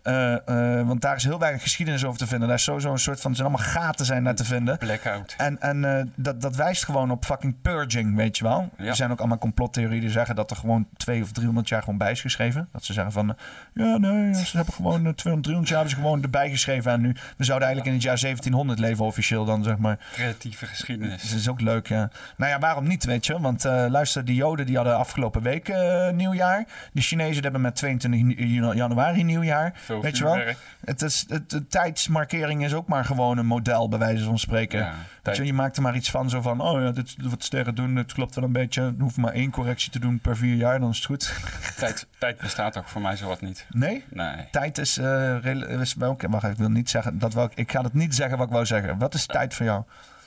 Eh, 0.07 0.33
eh, 0.79 0.87
want 0.87 1.01
daar 1.01 1.15
is 1.15 1.23
heel 1.23 1.39
weinig 1.39 1.61
geschiedenis 1.61 2.05
over 2.05 2.19
te 2.19 2.27
vinden. 2.27 2.47
Daar 2.47 2.57
is 2.57 2.63
sowieso 2.63 2.91
een 2.91 2.99
soort 2.99 3.21
van, 3.21 3.31
er 3.31 3.37
zijn 3.37 3.49
allemaal 3.49 3.67
gaten 3.67 4.05
zijn 4.05 4.23
daar 4.23 4.35
te 4.35 4.45
vinden. 4.45 4.77
blackout. 4.77 5.33
En, 5.37 5.61
en 5.61 5.97
eh, 5.97 6.05
dat, 6.15 6.41
dat 6.41 6.55
wijst 6.55 6.85
gewoon 6.85 7.11
op 7.11 7.25
fucking 7.25 7.55
purging, 7.61 8.15
weet 8.15 8.37
je 8.37 8.43
wel. 8.43 8.69
Ja. 8.77 8.85
Er 8.85 8.95
zijn 8.95 9.11
ook 9.11 9.19
allemaal 9.19 9.37
complottheorieën 9.37 10.01
die 10.01 10.09
zeggen 10.09 10.35
dat 10.35 10.51
er 10.51 10.57
gewoon 10.57 10.87
200 10.97 11.31
of 11.31 11.31
300 11.37 11.69
jaar 11.69 11.83
gewoon 11.83 11.97
bij 11.97 12.11
is 12.11 12.21
geschreven. 12.21 12.69
Dat 12.71 12.83
ze 12.83 12.93
zeggen 12.93 13.11
van, 13.11 13.29
eh, 13.29 13.35
ja 13.73 13.97
nee, 13.97 14.33
ze 14.45 14.57
hebben 14.57 14.73
gewoon 14.73 15.05
eh, 15.05 15.13
200, 15.13 15.43
300 15.43 15.67
jaar 15.67 15.77
hebben 15.77 15.95
ze 15.95 16.01
gewoon 16.01 16.23
erbij 16.23 16.49
geschreven. 16.49 16.91
En 16.91 17.01
nu, 17.01 17.15
we 17.37 17.43
zouden 17.43 17.67
eigenlijk 17.67 17.87
in 17.87 17.93
het 17.93 18.03
jaar 18.03 18.19
1700 18.19 18.79
leven 18.79 19.05
officieel 19.05 19.45
dan, 19.45 19.56
zeg 19.63 19.77
maar. 19.77 19.99
Creatieve 20.11 20.65
geschiedenis. 20.65 21.29
Dat 21.29 21.39
is 21.39 21.49
ook 21.49 21.61
leuk, 21.61 21.87
ja. 21.87 22.09
Nou 22.37 22.51
ja, 22.51 22.59
waarom 22.59 22.87
niet, 22.87 23.05
weet 23.05 23.25
je? 23.25 23.39
Want 23.39 23.65
uh, 23.65 23.85
luister, 23.89 24.25
die 24.25 24.35
Joden 24.35 24.65
die 24.65 24.75
hadden 24.75 24.97
afgelopen 24.97 25.41
week 25.41 25.69
uh, 25.69 26.09
nieuwjaar. 26.09 26.65
De 26.91 27.01
Chinezen 27.01 27.43
hebben 27.43 27.61
met 27.61 27.75
22 27.75 28.75
januari 28.75 29.23
nieuwjaar. 29.23 29.71
Veel 29.75 30.01
weet 30.01 30.17
je 30.17 30.23
wel? 30.23 30.39
Het 30.85 31.01
is, 31.01 31.25
het, 31.27 31.49
de 31.49 31.67
tijdsmarkering 31.67 32.63
is 32.63 32.73
ook 32.73 32.87
maar 32.87 33.05
gewoon 33.05 33.37
een 33.37 33.45
model, 33.45 33.89
bij 33.89 33.99
wijze 33.99 34.23
van 34.23 34.39
spreken. 34.39 34.79
Ja, 34.79 34.93
je, 35.33 35.45
je 35.45 35.53
maakt 35.53 35.75
er 35.77 35.81
maar 35.81 35.95
iets 35.95 36.11
van, 36.11 36.29
zo 36.29 36.41
van... 36.41 36.61
Oh 36.61 36.81
ja, 36.81 36.91
dit 36.91 37.15
wat 37.21 37.43
sterren 37.43 37.75
doen, 37.75 37.95
het 37.95 38.13
klopt 38.13 38.35
wel 38.35 38.43
een 38.43 38.51
beetje. 38.51 38.81
Er 38.81 38.93
hoeft 38.99 39.17
maar 39.17 39.33
één 39.33 39.51
correctie 39.51 39.91
te 39.91 39.99
doen 39.99 40.19
per 40.19 40.37
vier 40.37 40.55
jaar, 40.55 40.79
dan 40.79 40.89
is 40.89 40.95
het 40.97 41.05
goed. 41.05 41.33
Tijd, 41.77 42.07
tijd 42.19 42.37
bestaat 42.37 42.77
ook 42.77 42.87
voor 42.87 43.01
mij 43.01 43.15
zowat 43.15 43.41
niet. 43.41 43.65
Nee? 43.69 44.03
Nee. 44.09 44.47
Tijd 44.51 44.77
is... 44.77 44.97
eh 44.97 45.37
rela- 45.41 45.65
is 45.65 45.93
wacht, 45.93 46.43
ik 46.43 46.57
wil 46.57 46.69
niet 46.69 46.89
zeggen... 46.89 47.19
Dat 47.19 47.33
wou 47.33 47.49
ik, 47.51 47.57
ik 47.57 47.71
ga 47.71 47.81
het 47.81 47.93
niet 47.93 48.15
zeggen 48.15 48.37
wat 48.37 48.47
ik 48.47 48.53
wou 48.53 48.65
zeggen. 48.65 48.97
Wat 48.97 49.13
is 49.13 49.25
tijd 49.25 49.46
voor 49.53 49.65
jou? 49.65 49.83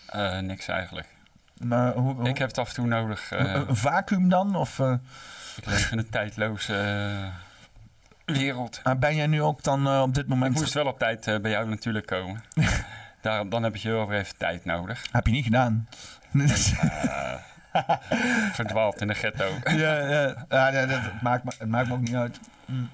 Eh, 0.07 0.39
niks 0.39 0.69
eigenlijk. 0.69 1.07
Maar 1.65 1.93
hoe, 1.93 2.15
hoe- 2.15 2.29
Ik 2.29 2.39
heb 2.39 2.49
het 2.49 2.59
af 2.59 2.69
en 2.69 2.75
toe 2.75 2.87
nodig. 2.87 3.33
eh, 3.33 3.55
een, 3.69 3.77
vacuüm 3.77 4.29
dan? 4.29 4.55
Of 4.57 4.79
eh, 4.79 4.95
ik 5.57 5.67
leef 5.67 5.91
in 5.91 5.99
een 5.99 6.11
tijdloze 6.11 7.05
wereld. 8.25 8.81
ben 8.99 9.15
jij 9.17 9.27
nu 9.27 9.43
ook 9.43 9.63
dan 9.63 10.01
op 10.03 10.15
dit 10.15 10.23
Ik 10.25 10.29
moment... 10.29 10.55
moest 10.55 10.75
wel 10.75 10.87
op 10.87 10.99
tijd 10.99 11.39
bij 11.43 11.51
jou 11.51 11.69
natuurlijk 11.69 12.07
komen. 12.07 12.43
Daar, 13.21 13.49
dan 13.49 13.63
heb 13.63 13.77
je 13.77 13.89
heel 13.89 14.07
weer 14.09 14.19
even 14.19 14.37
tijd 14.37 14.65
nodig. 14.65 15.07
Heb 15.13 15.27
je 15.27 15.33
niet 15.33 15.45
gedaan. 15.45 15.89
Verdwaald 18.53 19.01
in 19.01 19.07
de 19.07 19.15
ghetto. 19.15 19.49
ja, 19.65 19.99
ja. 19.99 20.47
ja 20.49 20.71
dat, 20.71 20.89
het, 20.89 21.23
maakt 21.23 21.45
me, 21.45 21.51
het 21.59 21.69
maakt 21.69 21.89
me 21.89 21.95
ook 21.95 22.01
niet 22.01 22.15
uit. 22.15 22.41
Mm. 22.65 22.91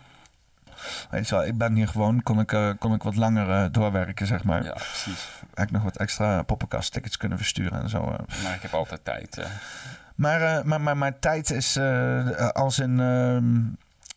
Weet 1.11 1.29
je 1.29 1.35
wel, 1.35 1.45
ik 1.45 1.59
ben 1.59 1.75
hier 1.75 1.89
gewoon, 1.89 2.23
kon 2.23 2.41
ik, 2.41 2.53
eh, 2.53 2.71
kon 2.79 2.95
ik 2.95 3.03
wat 3.03 3.17
langer 3.17 3.51
eh, 3.51 3.69
doorwerken, 3.73 4.27
zeg 4.27 4.45
maar. 4.45 4.65
Ja, 4.65 4.73
precies. 4.73 5.29
Heb 5.55 5.67
ik 5.67 5.71
nog 5.71 5.83
wat 5.83 5.97
extra 5.97 6.43
poppenkast-tickets 6.43 7.17
kunnen 7.17 7.39
versturen 7.39 7.83
en 7.83 7.89
zo. 7.89 8.03
eh. 8.03 8.43
Maar 8.43 8.55
ik 8.55 8.63
heb 8.63 8.75
altijd 8.75 9.05
tijd. 9.05 9.41
Maar, 10.15 10.67
maar, 10.67 10.81
maar, 10.81 10.97
maar 10.97 11.19
tijd 11.19 11.51
is 11.51 11.79
als 12.53 12.79
in... 12.79 13.01
ehm, 13.01 13.65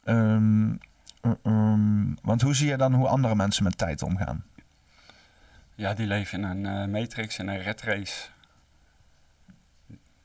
ehm, 0.04 0.72
eh, 1.22 1.32
ehm, 1.44 2.14
want 2.22 2.42
hoe 2.42 2.56
zie 2.56 2.68
je 2.70 2.78
dan 2.78 2.94
hoe 2.94 3.08
andere 3.08 3.36
mensen 3.36 3.64
met 3.64 3.78
tijd 3.78 4.02
omgaan? 4.04 4.44
Ja, 5.76 5.94
die 5.94 6.08
leven 6.08 6.44
in 6.44 6.66
een 6.66 6.92
matrix, 6.92 7.38
in 7.38 7.48
een 7.48 7.62
red 7.62 7.82
race. 7.82 8.28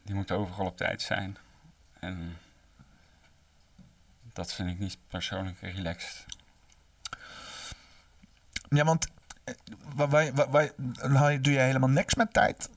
Die 0.05 0.14
moeten 0.14 0.37
overal 0.37 0.66
op 0.66 0.76
tijd 0.76 1.03
zijn. 1.03 1.37
En 2.01 2.37
dat 4.35 4.55
vind 4.55 4.68
ik 4.68 4.78
niet 4.78 4.99
persoonlijk 5.09 5.61
relaxed. 5.61 6.24
Ja, 8.68 8.85
want 8.85 9.07
eh, 9.45 9.55
waar, 9.95 10.09
waar, 10.09 10.32
waar, 10.51 10.70
waar- 11.03 11.43
doe 11.43 11.53
je 11.53 11.59
helemaal 11.59 11.89
niks 11.89 12.14
met 12.14 12.32
tijd? 12.32 12.68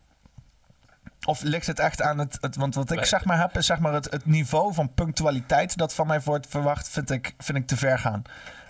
Of 1.25 1.41
ligt 1.41 1.67
het 1.67 1.79
echt 1.79 2.01
aan 2.01 2.17
het... 2.17 2.37
het 2.41 2.55
want 2.55 2.75
wat 2.75 2.91
ik 2.91 3.05
zeg 3.05 3.25
maar 3.25 3.39
heb, 3.39 3.57
is 3.57 3.65
zeg 3.65 3.79
maar 3.79 3.93
het, 3.93 4.11
het 4.11 4.25
niveau 4.25 4.73
van 4.73 4.93
punctualiteit... 4.93 5.77
dat 5.77 5.93
van 5.93 6.07
mij 6.07 6.21
wordt 6.21 6.47
verwacht, 6.47 6.89
vind 6.89 7.09
ik, 7.09 7.33
vind 7.37 7.57
ik 7.57 7.67
te 7.67 7.77
ver 7.77 7.99
gaan. 7.99 8.21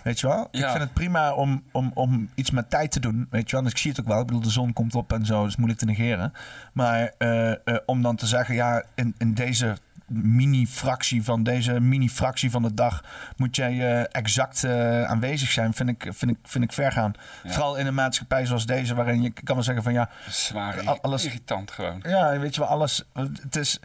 Weet 0.02 0.20
je 0.20 0.26
wel? 0.26 0.48
Ik 0.50 0.64
vind 0.66 0.78
het 0.78 0.92
prima 0.92 1.34
om, 1.34 1.64
om, 1.72 1.90
om 1.94 2.30
iets 2.34 2.50
met 2.50 2.70
tijd 2.70 2.90
te 2.90 3.00
doen. 3.00 3.26
Weet 3.30 3.50
je 3.50 3.56
wel? 3.56 3.64
Dus 3.64 3.72
ik 3.72 3.78
zie 3.78 3.90
het 3.90 4.00
ook 4.00 4.06
wel. 4.06 4.20
Ik 4.20 4.26
bedoel, 4.26 4.42
de 4.42 4.50
zon 4.50 4.72
komt 4.72 4.94
op 4.94 5.12
en 5.12 5.26
zo. 5.26 5.40
Dat 5.40 5.48
is 5.48 5.56
moeilijk 5.56 5.80
te 5.80 5.86
negeren. 5.86 6.32
Maar 6.72 7.12
eh, 7.18 7.50
eh, 7.50 7.58
om 7.86 8.02
dan 8.02 8.16
te 8.16 8.26
zeggen... 8.26 8.54
ja, 8.54 8.82
in, 8.94 9.14
in 9.18 9.34
deze 9.34 9.76
mini-fractie 10.08 11.24
van 11.24 11.42
deze 11.42 11.80
mini-fractie 11.80 12.50
van 12.50 12.62
de 12.62 12.74
dag... 12.74 13.04
moet 13.36 13.56
jij 13.56 13.72
eh, 13.72 14.04
exact 14.10 14.64
eh, 14.64 15.04
aanwezig 15.04 15.50
zijn... 15.50 15.74
Vind 15.74 15.88
ik, 15.88 16.06
vind, 16.10 16.30
ik, 16.30 16.38
vind 16.42 16.64
ik 16.64 16.72
ver 16.72 16.92
gaan. 16.92 17.12
Ja. 17.42 17.50
Vooral 17.50 17.76
in 17.76 17.86
een 17.86 17.94
maatschappij 17.94 18.46
zoals 18.46 18.66
deze... 18.66 18.94
waarin 18.94 19.22
je 19.22 19.30
kan 19.30 19.54
wel 19.54 19.64
zeggen 19.64 19.82
van 19.82 19.92
ja... 19.92 20.10
Zwaar 20.28 20.86
Al- 20.86 21.00
alles- 21.00 21.24
irritant 21.24 21.70
gewoon. 21.70 22.02
Ja, 22.02 22.38
weet 22.38 22.54
je 22.54 22.60
wel, 22.60 22.70
alles. 22.70 23.04
Het 23.42 23.56
is. 23.56 23.80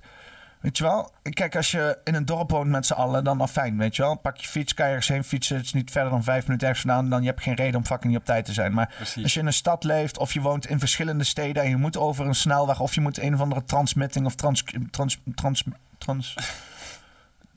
Weet 0.63 0.77
je 0.77 0.83
wel, 0.83 1.11
kijk, 1.29 1.55
als 1.55 1.71
je 1.71 1.97
in 2.03 2.15
een 2.15 2.25
dorp 2.25 2.49
woont 2.49 2.69
met 2.69 2.85
z'n 2.85 2.93
allen, 2.93 3.23
dan 3.23 3.41
afijn, 3.41 3.77
weet 3.77 3.95
je 3.95 4.01
wel. 4.01 4.15
Pak 4.15 4.37
je 4.37 4.47
fiets, 4.47 4.73
kan 4.73 4.85
je 4.85 4.91
ergens 4.91 5.09
heen 5.13 5.23
fietsen. 5.23 5.55
Het 5.55 5.65
is 5.65 5.73
niet 5.73 5.91
verder 5.91 6.11
dan 6.11 6.23
vijf 6.23 6.45
minuten 6.45 6.67
ergens 6.67 6.85
vandaan. 6.85 7.09
Dan 7.09 7.21
je 7.21 7.27
hebt 7.27 7.41
geen 7.41 7.53
reden 7.53 7.75
om 7.75 7.85
fucking 7.85 8.11
niet 8.11 8.21
op 8.21 8.25
tijd 8.25 8.45
te 8.45 8.53
zijn. 8.53 8.73
Maar 8.73 8.93
Precies. 8.95 9.23
als 9.23 9.33
je 9.33 9.39
in 9.39 9.45
een 9.45 9.53
stad 9.53 9.83
leeft 9.83 10.17
of 10.17 10.33
je 10.33 10.41
woont 10.41 10.67
in 10.67 10.79
verschillende 10.79 11.23
steden 11.23 11.63
en 11.63 11.69
je 11.69 11.77
moet 11.77 11.97
over 11.97 12.25
een 12.25 12.35
snelweg 12.35 12.79
of 12.79 12.95
je 12.95 13.01
moet 13.01 13.17
een 13.21 13.33
of 13.33 13.41
andere 13.41 13.63
transmitting 13.63 14.25
of 14.25 14.35
trans. 14.35 14.63
trans. 14.63 14.81
trans. 14.91 15.19
trans. 15.35 15.63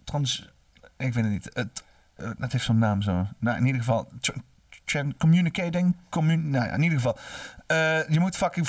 Trans 0.04 0.54
ik 0.96 1.14
weet 1.14 1.24
het 1.24 1.32
niet. 1.32 1.50
Het, 1.52 1.84
eh, 2.14 2.30
het 2.38 2.52
heeft 2.52 2.64
zo'n 2.64 2.78
naam 2.78 3.02
zo. 3.02 3.26
Nou, 3.38 3.56
in 3.58 3.66
ieder 3.66 3.80
geval. 3.80 4.08
communicating. 5.18 5.96
Commun 6.08 6.50
nou 6.50 6.72
in 6.72 6.82
ieder 6.82 6.98
geval. 6.98 7.18
Eh, 7.66 8.08
je 8.08 8.20
moet 8.20 8.36
fucking 8.36 8.68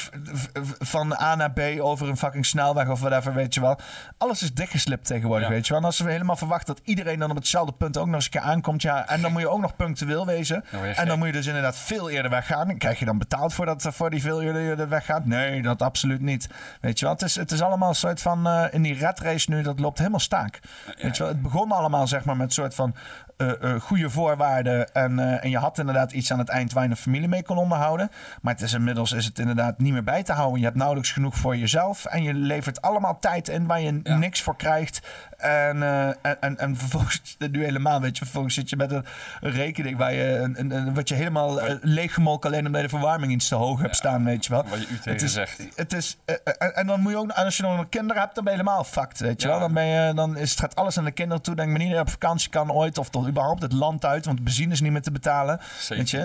van 0.80 1.20
A 1.22 1.36
naar 1.36 1.52
B 1.52 1.60
over 1.80 2.10
een 2.10 2.18
fucking 2.18 2.46
snelweg 2.46 2.88
of 2.90 3.00
whatever, 3.00 3.34
weet 3.34 3.54
je 3.54 3.62
wel. 3.62 3.80
Alles 4.18 4.42
is 4.44 4.54
dichtgeslipt 4.54 5.06
tegenwoordig, 5.06 5.48
Ja. 5.48 5.54
weet 5.54 5.64
je 5.68 5.70
wel. 5.74 5.80
En 5.82 5.86
als 5.88 6.00
we 6.00 6.12
helemaal 6.12 6.36
verwachten 6.36 6.76
dat 6.76 6.84
iedereen 6.86 7.20
dan 7.20 7.30
op 7.30 7.36
hetzelfde 7.36 7.72
punt 7.74 7.98
ook 7.98 8.06
nog 8.06 8.16
eens 8.16 8.26
een 8.26 8.32
keer 8.32 8.42
aankomt, 8.42 8.82
ja. 8.82 9.08
En 9.08 9.22
dan 9.22 9.32
moet 9.32 9.42
je 9.42 9.50
ook 9.50 9.62
nog 9.62 9.76
punctueel 9.76 10.26
wezen. 10.26 10.64
Dan 10.72 10.84
En 10.84 11.08
dan 11.08 11.18
moet 11.18 11.28
je 11.28 11.34
dus 11.34 11.46
inderdaad 11.46 11.78
veel 11.78 12.10
eerder 12.10 12.32
weggaan. 12.32 12.78
Krijg 12.78 13.00
je 13.00 13.06
dan 13.06 13.18
betaald 13.18 13.54
voor, 13.54 13.66
dat, 13.66 13.88
voor 13.92 14.10
die 14.10 14.22
veel 14.22 14.42
eerder 14.42 14.90
weggaat? 14.90 15.26
Nee, 15.26 15.62
dat 15.62 15.82
absoluut 15.82 16.22
niet. 16.22 16.48
Weet 16.82 17.00
je 17.00 17.06
wel, 17.06 17.14
het 17.14 17.24
is, 17.24 17.36
het 17.36 17.52
is 17.52 17.62
allemaal 17.62 17.90
een 17.90 17.96
soort 17.96 18.22
van... 18.22 18.48
eh, 18.48 18.64
in 18.72 18.82
die 18.82 18.94
red 18.98 19.20
race 19.20 19.50
nu, 19.52 19.62
dat 19.62 19.80
loopt 19.80 19.98
helemaal 19.98 20.20
staak. 20.20 20.60
Weet 21.02 21.18
je 21.18 21.24
wel, 21.24 21.32
het 21.32 21.42
begon 21.42 21.72
allemaal 21.72 22.08
zeg 22.08 22.26
maar 22.26 22.36
met 22.38 22.46
een 22.48 22.54
soort 22.54 22.76
van... 22.76 22.96
eh, 23.38 23.64
eh, 23.64 23.82
goede 23.82 24.10
voorwaarden. 24.10 24.94
En, 24.94 25.20
eh, 25.20 25.44
en 25.44 25.50
je 25.50 25.58
had 25.58 25.78
inderdaad 25.80 26.12
iets 26.12 26.32
aan 26.32 26.40
het 26.40 26.50
eind 26.50 26.74
waar 26.74 26.84
je 26.84 26.90
een 26.90 26.96
familie 26.98 27.28
mee 27.28 27.44
kon 27.44 27.58
onderhouden. 27.58 28.10
Maar 28.42 28.54
het 28.54 28.62
is 28.64 28.74
inmiddels 28.74 29.12
is 29.12 29.26
het 29.26 29.40
inderdaad 29.40 29.80
niet 29.80 29.94
meer 29.94 30.04
bij 30.04 30.24
te 30.24 30.34
houden. 30.34 30.60
Je 30.60 30.66
hebt 30.66 30.78
nauwelijks 30.78 31.12
genoeg 31.12 31.36
voor 31.36 31.58
jezelf. 31.58 32.06
En 32.06 32.24
je 32.24 32.34
levert 32.34 32.82
allemaal 32.82 33.20
tijd 33.20 33.48
in 33.50 33.68
waar 33.68 33.82
je 33.82 34.00
Ja. 34.04 34.18
niks 34.18 34.42
voor 34.42 34.56
krijgt. 34.56 35.02
En, 35.38 35.84
eh, 35.84 36.08
en, 36.08 36.42
en, 36.42 36.58
en 36.58 36.76
vervolgens, 36.78 37.36
nu 37.52 37.64
helemaal, 37.64 38.02
weet 38.02 38.18
je, 38.18 38.24
vervolgens 38.24 38.54
zit 38.54 38.70
je 38.70 38.76
met 38.76 38.92
een 38.92 39.06
rekening 39.42 39.98
waar 39.98 40.14
je, 40.14 40.24
een, 40.38 40.60
een, 40.60 40.72
een- 40.72 40.94
wat 40.94 41.10
je 41.10 41.16
helemaal 41.16 41.60
leeggemolken 41.82 42.50
alleen 42.50 42.66
omdat 42.66 42.82
je 42.82 42.88
de 42.88 42.94
verwarming 42.98 43.32
iets 43.32 43.48
te 43.48 43.56
hoog 43.56 43.82
hebt 43.82 43.96
staan, 43.96 44.24
weet 44.26 44.46
je 44.46 44.52
wel. 44.52 44.64
Wat 44.68 44.80
je 44.80 44.88
u 44.88 44.96
tegen 44.98 45.12
Het 45.12 45.22
is, 45.22 45.34
zegt. 45.34 45.62
het 45.76 45.94
is, 45.94 46.18
eh, 46.26 46.36
en, 46.58 46.76
en 46.76 46.88
dan 46.88 47.00
moet 47.02 47.12
je 47.12 47.18
ook, 47.18 47.32
als 47.32 47.58
je 47.58 47.64
nog 47.64 47.80
een 47.80 47.90
kinderen 47.90 48.22
hebt, 48.22 48.36
dan 48.36 48.44
ben 48.44 48.54
je 48.54 48.60
helemaal 48.60 48.84
fucked, 48.84 49.20
weet 49.20 49.42
je 49.42 49.48
Ja. 49.48 49.54
wel. 49.54 49.62
Dan, 49.64 49.74
ben 49.74 49.86
je, 49.86 50.14
dan 50.14 50.38
is, 50.38 50.50
het 50.52 50.60
gaat 50.60 50.76
alles 50.76 50.98
aan 50.98 51.06
de 51.06 51.12
kinderen 51.12 51.44
toe. 51.44 51.56
Denk 51.56 51.70
maar 51.70 51.78
niet 51.80 51.88
dat 51.88 51.98
je 51.98 52.04
op 52.04 52.10
vakantie 52.10 52.50
kan 52.50 52.72
ooit, 52.72 52.98
of 52.98 53.10
toch 53.10 53.28
überhaupt 53.28 53.62
het 53.62 53.74
land 53.74 54.06
uit, 54.06 54.26
want 54.26 54.44
benzine 54.44 54.72
is 54.74 54.82
niet 54.82 54.92
meer 54.92 55.02
te 55.02 55.12
betalen. 55.12 55.60
Zeker. 55.80 55.96
Weet 55.98 56.10
je? 56.10 56.20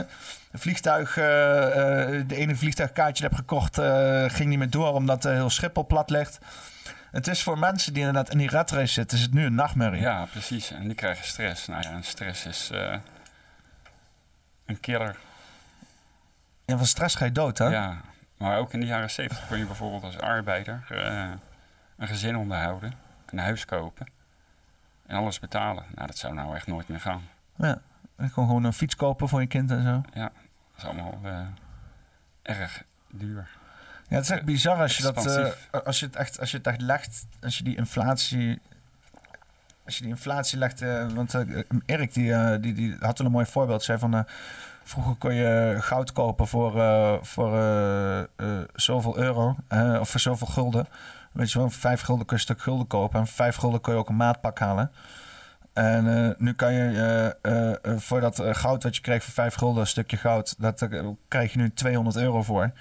Een 0.52 0.58
vliegtuig, 0.58 1.14
de 1.14 2.24
enige 2.28 2.58
vliegtuigkaartje 2.58 3.22
dat 3.22 3.32
ik 3.32 3.38
heb 3.38 3.46
gekocht, 3.48 3.78
ging 4.34 4.48
niet 4.48 4.58
meer 4.58 4.70
door 4.70 4.92
omdat 4.92 5.22
heel 5.22 5.50
Schiphol 5.50 5.86
plat 5.86 6.10
ligt. 6.10 6.38
Het 7.12 7.26
is 7.26 7.42
voor 7.42 7.58
mensen 7.58 7.92
die 7.92 8.02
inderdaad 8.04 8.32
in 8.32 8.38
die 8.38 8.50
rat 8.50 8.70
race 8.70 8.92
zitten, 8.92 9.18
is 9.18 9.22
het 9.22 9.32
nu 9.32 9.44
een 9.44 9.54
nachtmerrie. 9.54 10.00
Ja, 10.00 10.26
precies. 10.26 10.70
En 10.70 10.82
die 10.82 10.94
krijgen 10.94 11.24
stress. 11.24 11.66
Nou 11.66 11.82
ja, 11.82 11.90
en 11.90 12.04
stress 12.04 12.46
is 12.46 12.70
eh, 12.70 12.96
een 14.66 14.80
killer. 14.80 15.16
En 16.64 16.76
van 16.76 16.86
stress 16.86 17.14
ga 17.14 17.24
je 17.24 17.32
dood, 17.32 17.58
hè? 17.58 17.66
Ja, 17.66 18.00
maar 18.36 18.58
ook 18.58 18.72
in 18.72 18.80
de 18.80 18.86
jaren 18.86 19.10
70 19.10 19.46
kon 19.46 19.58
je 19.58 19.66
bijvoorbeeld 19.66 20.02
als 20.02 20.18
arbeider 20.18 20.84
eh, 20.88 21.30
een 21.96 22.08
gezin 22.08 22.36
onderhouden, 22.36 22.92
een 23.26 23.38
huis 23.38 23.64
kopen 23.64 24.06
en 25.06 25.16
alles 25.16 25.38
betalen. 25.38 25.84
Nou, 25.94 26.06
dat 26.06 26.18
zou 26.18 26.34
nou 26.34 26.54
echt 26.54 26.66
nooit 26.66 26.88
meer 26.88 27.00
gaan. 27.00 27.22
Ja. 27.56 27.80
Je 28.18 28.30
kon 28.30 28.46
gewoon 28.46 28.64
een 28.64 28.72
fiets 28.72 28.96
kopen 28.96 29.28
voor 29.28 29.40
je 29.40 29.46
kind 29.46 29.70
en 29.70 29.82
zo. 29.82 30.20
Dat 30.20 30.30
is 30.76 30.84
allemaal 30.84 31.18
eh, 31.22 31.46
erg 32.42 32.82
duur. 33.10 33.48
Ja, 34.12 34.18
het 34.18 34.26
is 34.26 34.30
echt 34.30 34.44
bizar 34.44 34.76
als 34.76 34.96
je 34.96 35.02
dat, 35.02 35.26
eh, 35.26 35.80
als 35.84 36.00
je 36.00 36.06
het 36.06 36.16
echt, 36.16 36.40
als 36.40 36.50
je 36.50 36.56
het 36.56 36.66
echt 36.66 36.80
legt, 36.80 37.26
als 37.40 37.58
je 37.58 37.64
die 37.64 37.76
inflatie, 37.76 38.60
als 39.84 39.96
je 39.96 40.02
die 40.02 40.10
inflatie 40.10 40.58
legt, 40.58 40.82
eh, 40.82 41.06
want 41.14 41.34
eh, 41.34 41.58
Erik 41.86 42.14
die, 42.14 42.60
die, 42.60 42.72
die 42.72 42.96
had 43.00 43.16
toen 43.16 43.26
een 43.26 43.32
mooi 43.32 43.46
voorbeeld, 43.46 43.82
zei 43.82 43.98
van, 43.98 44.26
vroeger 44.82 45.14
kon 45.14 45.34
je 45.34 45.76
goud 45.80 46.12
kopen 46.12 46.46
voor, 46.46 46.72
voor 47.22 47.50
zoveel 48.74 49.18
euro, 49.18 49.56
of 50.00 50.08
voor 50.08 50.20
zoveel 50.20 50.46
gulden. 50.46 50.86
Weet 51.32 51.52
je 51.52 51.58
wel, 51.58 51.70
vijf 51.70 52.00
gulden 52.00 52.26
kun 52.26 52.36
je 52.36 52.42
een 52.42 52.48
stuk 52.48 52.62
gulden 52.62 52.86
kopen 52.86 53.20
en 53.20 53.26
vijf 53.26 53.56
gulden 53.56 53.80
kun 53.80 53.92
je 53.92 53.98
ook 53.98 54.08
een 54.08 54.16
maatpak 54.16 54.58
halen. 54.58 54.90
En 55.72 56.34
nu 56.38 56.54
kan 56.54 56.72
je 56.72 57.36
voor 57.98 58.20
dat 58.20 58.42
goud 58.42 58.82
wat 58.82 58.96
je 58.96 59.02
kreeg 59.02 59.24
voor 59.24 59.32
vijf 59.32 59.54
gulden, 59.54 59.80
een 59.80 59.86
stukje 59.86 60.16
goud, 60.16 60.54
dat 60.58 60.88
krijg 61.28 61.52
je 61.52 61.58
nu 61.58 61.72
200 61.72 62.16
euro 62.16 62.42
voor. 62.42 62.72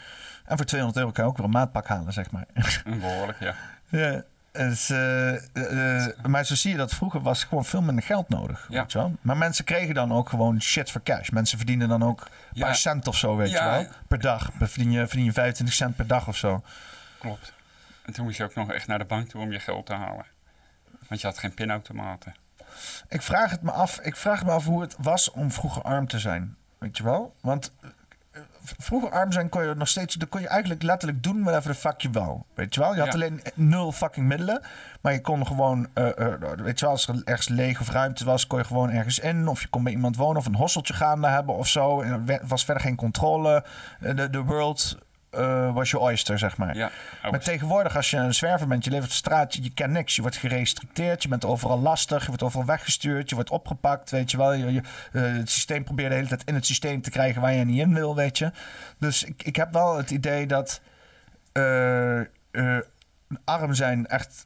En 0.51 0.57
voor 0.57 0.65
200 0.65 0.99
euro 0.99 1.11
kan 1.11 1.23
je 1.23 1.29
ook 1.29 1.37
weer 1.37 1.45
een 1.45 1.51
maatpak 1.51 1.87
halen, 1.87 2.13
zeg 2.13 2.31
maar. 2.31 2.45
Behoorlijk, 2.99 3.39
ja. 3.39 3.55
ja, 3.89 4.23
dus, 4.51 4.89
eh, 4.89 5.33
eh, 5.35 6.05
eh, 6.07 6.25
maar 6.25 6.45
zo 6.45 6.55
zie 6.55 6.71
je 6.71 6.77
dat 6.77 6.93
vroeger 6.93 7.21
was 7.21 7.43
gewoon 7.43 7.65
veel 7.65 7.81
minder 7.81 8.03
geld 8.03 8.29
nodig. 8.29 8.65
Ja. 8.69 8.81
Weet 8.81 8.91
je 8.91 8.97
wel? 8.97 9.15
Maar 9.21 9.37
mensen 9.37 9.65
kregen 9.65 9.93
dan 9.93 10.13
ook 10.13 10.29
gewoon 10.29 10.61
shit 10.61 10.91
voor 10.91 11.03
cash. 11.03 11.29
Mensen 11.29 11.57
verdienen 11.57 11.89
dan 11.89 12.03
ook 12.03 12.21
een 12.21 12.27
Ja. 12.53 12.65
paar 12.65 12.75
cent 12.75 13.07
of 13.07 13.17
zo, 13.17 13.35
weet 13.35 13.49
Ja. 13.49 13.75
je 13.77 13.83
wel. 13.83 13.91
Per 14.07 14.19
dag. 14.19 14.49
Verdien 14.57 14.91
je, 14.91 15.07
verdien 15.07 15.25
je 15.25 15.31
25 15.33 15.75
cent 15.75 15.95
per 15.95 16.07
dag 16.07 16.27
of 16.27 16.37
zo. 16.37 16.63
Klopt. 17.19 17.53
En 18.05 18.13
toen 18.13 18.25
moest 18.25 18.37
je 18.37 18.43
ook 18.43 18.55
nog 18.55 18.71
echt 18.71 18.87
naar 18.87 18.99
de 18.99 19.05
bank 19.05 19.29
toe 19.29 19.41
om 19.41 19.51
je 19.51 19.59
geld 19.59 19.85
te 19.85 19.93
halen. 19.93 20.25
Want 21.07 21.21
je 21.21 21.27
had 21.27 21.37
geen 21.37 21.53
pinautomaten. 21.53 22.33
Ik 23.09 23.21
vraag 23.21 23.51
het 23.51 23.61
me 23.61 23.71
af, 23.71 23.99
ik 23.99 24.15
vraag 24.15 24.45
me 24.45 24.51
af 24.51 24.65
hoe 24.65 24.81
het 24.81 24.95
was 24.97 25.31
om 25.31 25.51
vroeger 25.51 25.82
arm 25.82 26.07
te 26.07 26.19
zijn. 26.19 26.55
Weet 26.78 26.97
je 26.97 27.03
wel? 27.03 27.36
Want 27.41 27.71
vroeger 28.63 29.09
arm 29.12 29.32
zijn 29.32 29.50
kon 29.50 29.63
je 29.66 29.74
nog 29.75 29.88
steeds... 29.88 30.16
Dan 30.16 30.29
kon 30.29 30.42
je 30.42 30.47
eigenlijk 30.47 30.83
letterlijk 30.83 31.24
doen 31.24 31.43
whatever 31.43 31.71
the 31.74 31.79
fuck 31.79 32.01
je 32.01 32.09
wou. 32.12 32.42
Weet 32.54 32.74
je 32.74 32.79
wel? 32.79 32.93
Je 32.93 33.00
had 33.00 33.08
Ja. 33.08 33.13
alleen 33.13 33.42
nul 33.55 33.92
fucking 33.92 34.28
middelen. 34.28 34.62
Maar 35.01 35.13
je 35.13 35.21
kon 35.21 35.47
gewoon... 35.47 35.88
eh, 35.93 36.08
eh, 36.33 36.33
weet 36.58 36.79
je 36.79 36.86
wel, 36.86 36.93
als 36.93 37.08
er 37.08 37.21
ergens 37.24 37.47
leeg 37.47 37.82
of 37.82 37.89
ruimte 37.89 38.25
was... 38.25 38.47
kon 38.47 38.58
je 38.59 38.66
gewoon 38.66 38.89
ergens 38.89 39.20
in. 39.20 39.47
Of 39.47 39.62
je 39.62 39.67
kon 39.67 39.83
bij 39.83 39.92
iemand 39.93 40.16
wonen 40.16 40.38
of 40.38 40.46
een 40.46 40.55
hosteltje 40.55 40.93
gaande 40.93 41.28
hebben 41.28 41.55
of 41.55 41.67
zo. 41.67 42.01
En 42.01 42.24
er 42.28 42.39
was 42.47 42.66
verder 42.66 42.83
geen 42.83 42.96
controle. 42.96 43.63
Eh, 44.00 44.16
De, 44.16 44.29
de 44.29 44.42
world 44.43 44.97
eh, 45.32 45.74
was 45.74 45.89
je 45.89 45.99
oyster, 45.99 46.39
zeg 46.39 46.58
maar. 46.58 46.75
Ja, 46.75 46.91
Maar 47.21 47.39
tegenwoordig, 47.39 47.95
als 47.95 48.09
je 48.09 48.17
een 48.17 48.33
zwerver 48.33 48.67
bent, 48.67 48.83
je 48.83 48.91
leeft 48.91 49.03
op 49.03 49.09
de 49.09 49.16
straat, 49.16 49.53
je, 49.53 49.63
je 49.63 49.74
kent 49.74 49.91
niks. 49.91 50.16
Je 50.16 50.21
wordt 50.21 50.37
gerestricteerd, 50.37 51.24
je 51.24 51.29
bent 51.29 51.45
overal 51.45 51.79
lastig, 51.79 52.21
je 52.21 52.28
wordt 52.28 52.43
overal 52.43 52.66
weggestuurd, 52.66 53.29
je 53.29 53.36
wordt 53.36 53.49
opgepakt, 53.49 54.09
weet 54.09 54.32
je 54.32 54.37
wel. 54.37 54.53
Je, 54.53 54.74
je, 54.74 54.82
eh, 55.12 55.21
het 55.21 55.49
systeem 55.49 55.83
probeert 55.83 56.09
de 56.09 56.16
hele 56.16 56.28
tijd 56.28 56.43
in 56.45 56.55
het 56.55 56.66
systeem 56.66 57.01
te 57.01 57.09
krijgen 57.09 57.41
waar 57.41 57.53
je 57.53 57.66
niet 57.66 57.79
in 57.79 57.93
wil, 57.93 58.16
weet 58.16 58.37
je. 58.37 58.51
Dus 58.97 59.24
ik, 59.24 59.43
ik 59.43 59.55
heb 59.55 59.74
wel 59.74 59.97
het 59.97 60.12
idee 60.12 60.47
dat 60.47 60.82
eh, 61.51 62.21
arm 63.43 63.74
zijn 63.74 64.08
echt 64.08 64.45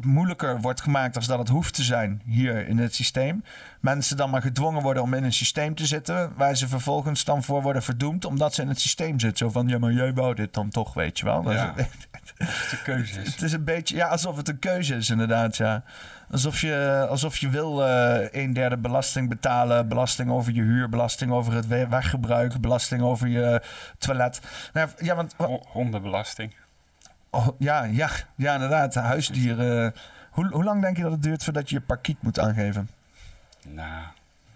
moeilijker 0.00 0.60
wordt 0.60 0.80
gemaakt 0.80 1.16
als 1.16 1.26
dat 1.26 1.38
het 1.38 1.48
hoeft 1.48 1.74
te 1.74 1.82
zijn 1.82 2.22
hier 2.24 2.68
in 2.68 2.78
het 2.78 2.94
systeem. 2.94 3.44
Mensen 3.80 4.16
dan 4.16 4.30
maar 4.30 4.42
gedwongen 4.42 4.82
worden 4.82 5.02
om 5.02 5.14
in 5.14 5.24
een 5.24 5.32
systeem 5.32 5.74
te 5.74 5.86
zitten, 5.86 6.32
waar 6.36 6.56
ze 6.56 6.68
vervolgens 6.68 7.24
dan 7.24 7.42
voor 7.42 7.62
worden 7.62 7.82
verdoemd 7.82 8.24
omdat 8.24 8.54
ze 8.54 8.62
in 8.62 8.68
het 8.68 8.80
systeem 8.80 9.20
zitten. 9.20 9.38
Zo 9.46 9.52
van, 9.52 9.68
ja, 9.68 9.78
maar 9.78 9.92
jij 9.92 10.12
wou 10.14 10.34
dit 10.34 10.54
dan 10.54 10.68
toch, 10.68 10.94
weet 10.94 11.18
je 11.18 11.24
wel. 11.24 11.50
Is-. 11.50 11.60
Als 12.38 12.60
het 12.60 12.70
de 12.70 12.82
keuze 12.82 13.20
is. 13.20 13.30
het 13.32 13.42
is 13.42 13.52
een 13.52 13.64
beetje, 13.64 13.96
ja, 13.96 14.06
alsof 14.08 14.36
het 14.36 14.48
een 14.48 14.58
keuze 14.58 14.94
is, 14.96 15.10
inderdaad, 15.10 15.56
ja. 15.56 15.82
Alsof 16.30 16.60
je, 16.60 17.06
alsof 17.10 17.36
je 17.36 17.48
wil 17.48 17.86
eh 17.86 18.42
een 18.42 18.52
derde 18.52 18.78
belasting 18.78 19.28
betalen, 19.28 19.88
belasting 19.88 20.30
over 20.30 20.52
je 20.52 20.62
huur, 20.62 20.88
belasting 20.88 21.30
over 21.30 21.52
het 21.52 21.66
we- 21.66 21.88
weggebruik, 21.88 22.60
belasting 22.60 23.02
over 23.02 23.28
je 23.28 23.62
toilet. 23.98 24.40
Nou, 24.72 24.88
ja, 24.98 25.14
want, 25.14 25.34
Ho- 25.36 25.62
Hondenbelasting. 25.68 26.54
Oh, 27.32 27.48
ja, 27.58 27.84
ja, 27.84 28.10
ja, 28.36 28.54
inderdaad, 28.54 28.94
huisdieren. 28.94 29.94
Hoe, 30.30 30.48
hoe 30.48 30.64
lang 30.64 30.82
denk 30.82 30.96
je 30.96 31.02
dat 31.02 31.12
het 31.12 31.22
duurt 31.22 31.44
voordat 31.44 31.68
je 31.68 31.74
je 31.74 31.80
parkiet 31.80 32.22
moet 32.22 32.38
aangeven? 32.38 32.88
Nou, 33.68 34.04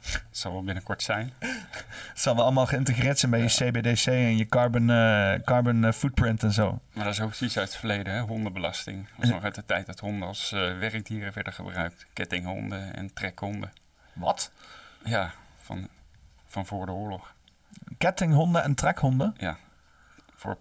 het 0.00 0.22
zal 0.30 0.52
wel 0.52 0.64
binnenkort 0.64 1.02
zijn. 1.02 1.32
Het 1.38 2.20
zal 2.20 2.34
wel 2.34 2.44
allemaal 2.44 2.66
geïntegreerd 2.66 3.18
zijn 3.18 3.30
bij 3.30 3.40
je 3.40 3.46
CBDC 3.46 4.06
en 4.06 4.36
je 4.36 4.46
carbon, 4.46 4.90
eh, 4.90 5.34
carbon 5.44 5.84
eh, 5.84 5.92
footprint 5.92 6.42
en 6.42 6.52
zo. 6.52 6.80
Maar 6.92 7.04
dat 7.04 7.12
is 7.12 7.20
ook 7.20 7.34
iets 7.34 7.58
uit 7.58 7.68
het 7.68 7.76
verleden, 7.76 8.12
hè? 8.12 8.20
hondenbelasting. 8.20 9.06
Dat 9.08 9.16
was 9.16 9.28
nog 9.28 9.42
uit 9.42 9.54
de 9.54 9.64
tijd 9.64 9.86
dat 9.86 10.00
honden 10.00 10.28
als 10.28 10.52
eh, 10.52 10.78
werkdieren 10.78 11.32
werden 11.34 11.52
gebruikt. 11.52 12.06
Kettinghonden 12.12 12.96
en 12.96 13.12
trekhonden. 13.12 13.72
Wat? 14.12 14.52
Ja, 15.04 15.32
van, 15.62 15.88
van 16.46 16.66
voor 16.66 16.86
de 16.86 16.92
oorlog. 16.92 17.34
Kettinghonden 17.98 18.62
en 18.62 18.74
trekhonden? 18.74 19.34
Ja, 19.38 19.56
voor 20.36 20.58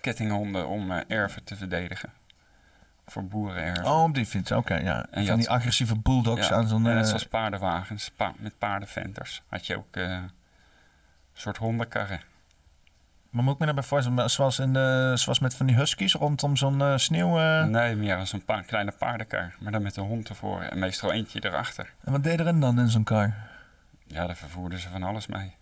kettinghonden 0.00 0.66
om 0.68 0.92
eh, 0.92 1.00
erven 1.08 1.44
te 1.44 1.56
verdedigen. 1.56 2.12
Voor 3.06 3.24
boerenerven. 3.24 3.84
Oh, 3.84 4.02
op 4.02 4.14
die 4.14 4.26
fiets, 4.26 4.52
oké, 4.52 4.74
ja. 4.74 5.06
En 5.10 5.26
Van 5.26 5.36
die 5.36 5.46
had- 5.46 5.56
agressieve 5.56 5.98
bulldogs 5.98 6.48
Ja, 6.48 6.54
aan 6.56 6.68
zo'n... 6.68 6.82
net 6.82 6.96
eh, 7.02 7.04
zoals 7.04 7.26
paardenwagens, 7.26 8.10
pa- 8.16 8.32
met 8.38 8.58
paardenventers, 8.58 9.42
had 9.48 9.66
je 9.66 9.76
ook 9.76 9.96
eh, 9.96 10.10
een 10.10 10.30
soort 11.32 11.56
hondenkarren. 11.56 12.20
Maar 13.30 13.42
moet 13.44 13.52
ik 13.52 13.58
me 13.58 13.64
daarbij 13.66 13.84
voorstellen, 13.84 14.30
zoals, 14.30 14.58
in 14.58 14.72
de, 14.72 15.12
zoals 15.14 15.38
met 15.38 15.54
van 15.54 15.66
die 15.66 15.76
huskies 15.76 16.14
rondom 16.14 16.56
zo'n 16.56 16.98
sneeuw... 16.98 17.36
Nee, 17.66 17.94
meer 17.96 18.16
als 18.16 18.32
een 18.32 18.44
pa- 18.44 18.60
kleine 18.62 18.92
paardenkar, 18.98 19.54
maar 19.60 19.72
dan 19.72 19.82
met 19.82 19.96
een 19.96 20.04
hond 20.04 20.28
ervoor 20.28 20.60
en 20.62 20.78
meestal 20.78 21.12
eentje 21.12 21.44
erachter. 21.44 21.92
En 22.04 22.12
wat 22.12 22.22
deed 22.22 22.40
erin 22.40 22.60
dan 22.60 22.78
in 22.78 22.88
zo'n 22.88 23.04
kar? 23.04 23.34
Ja, 24.06 24.26
daar 24.26 24.36
vervoerden 24.36 24.78
ze 24.78 24.88
van 24.88 25.02
alles 25.02 25.26
mee. 25.26 25.54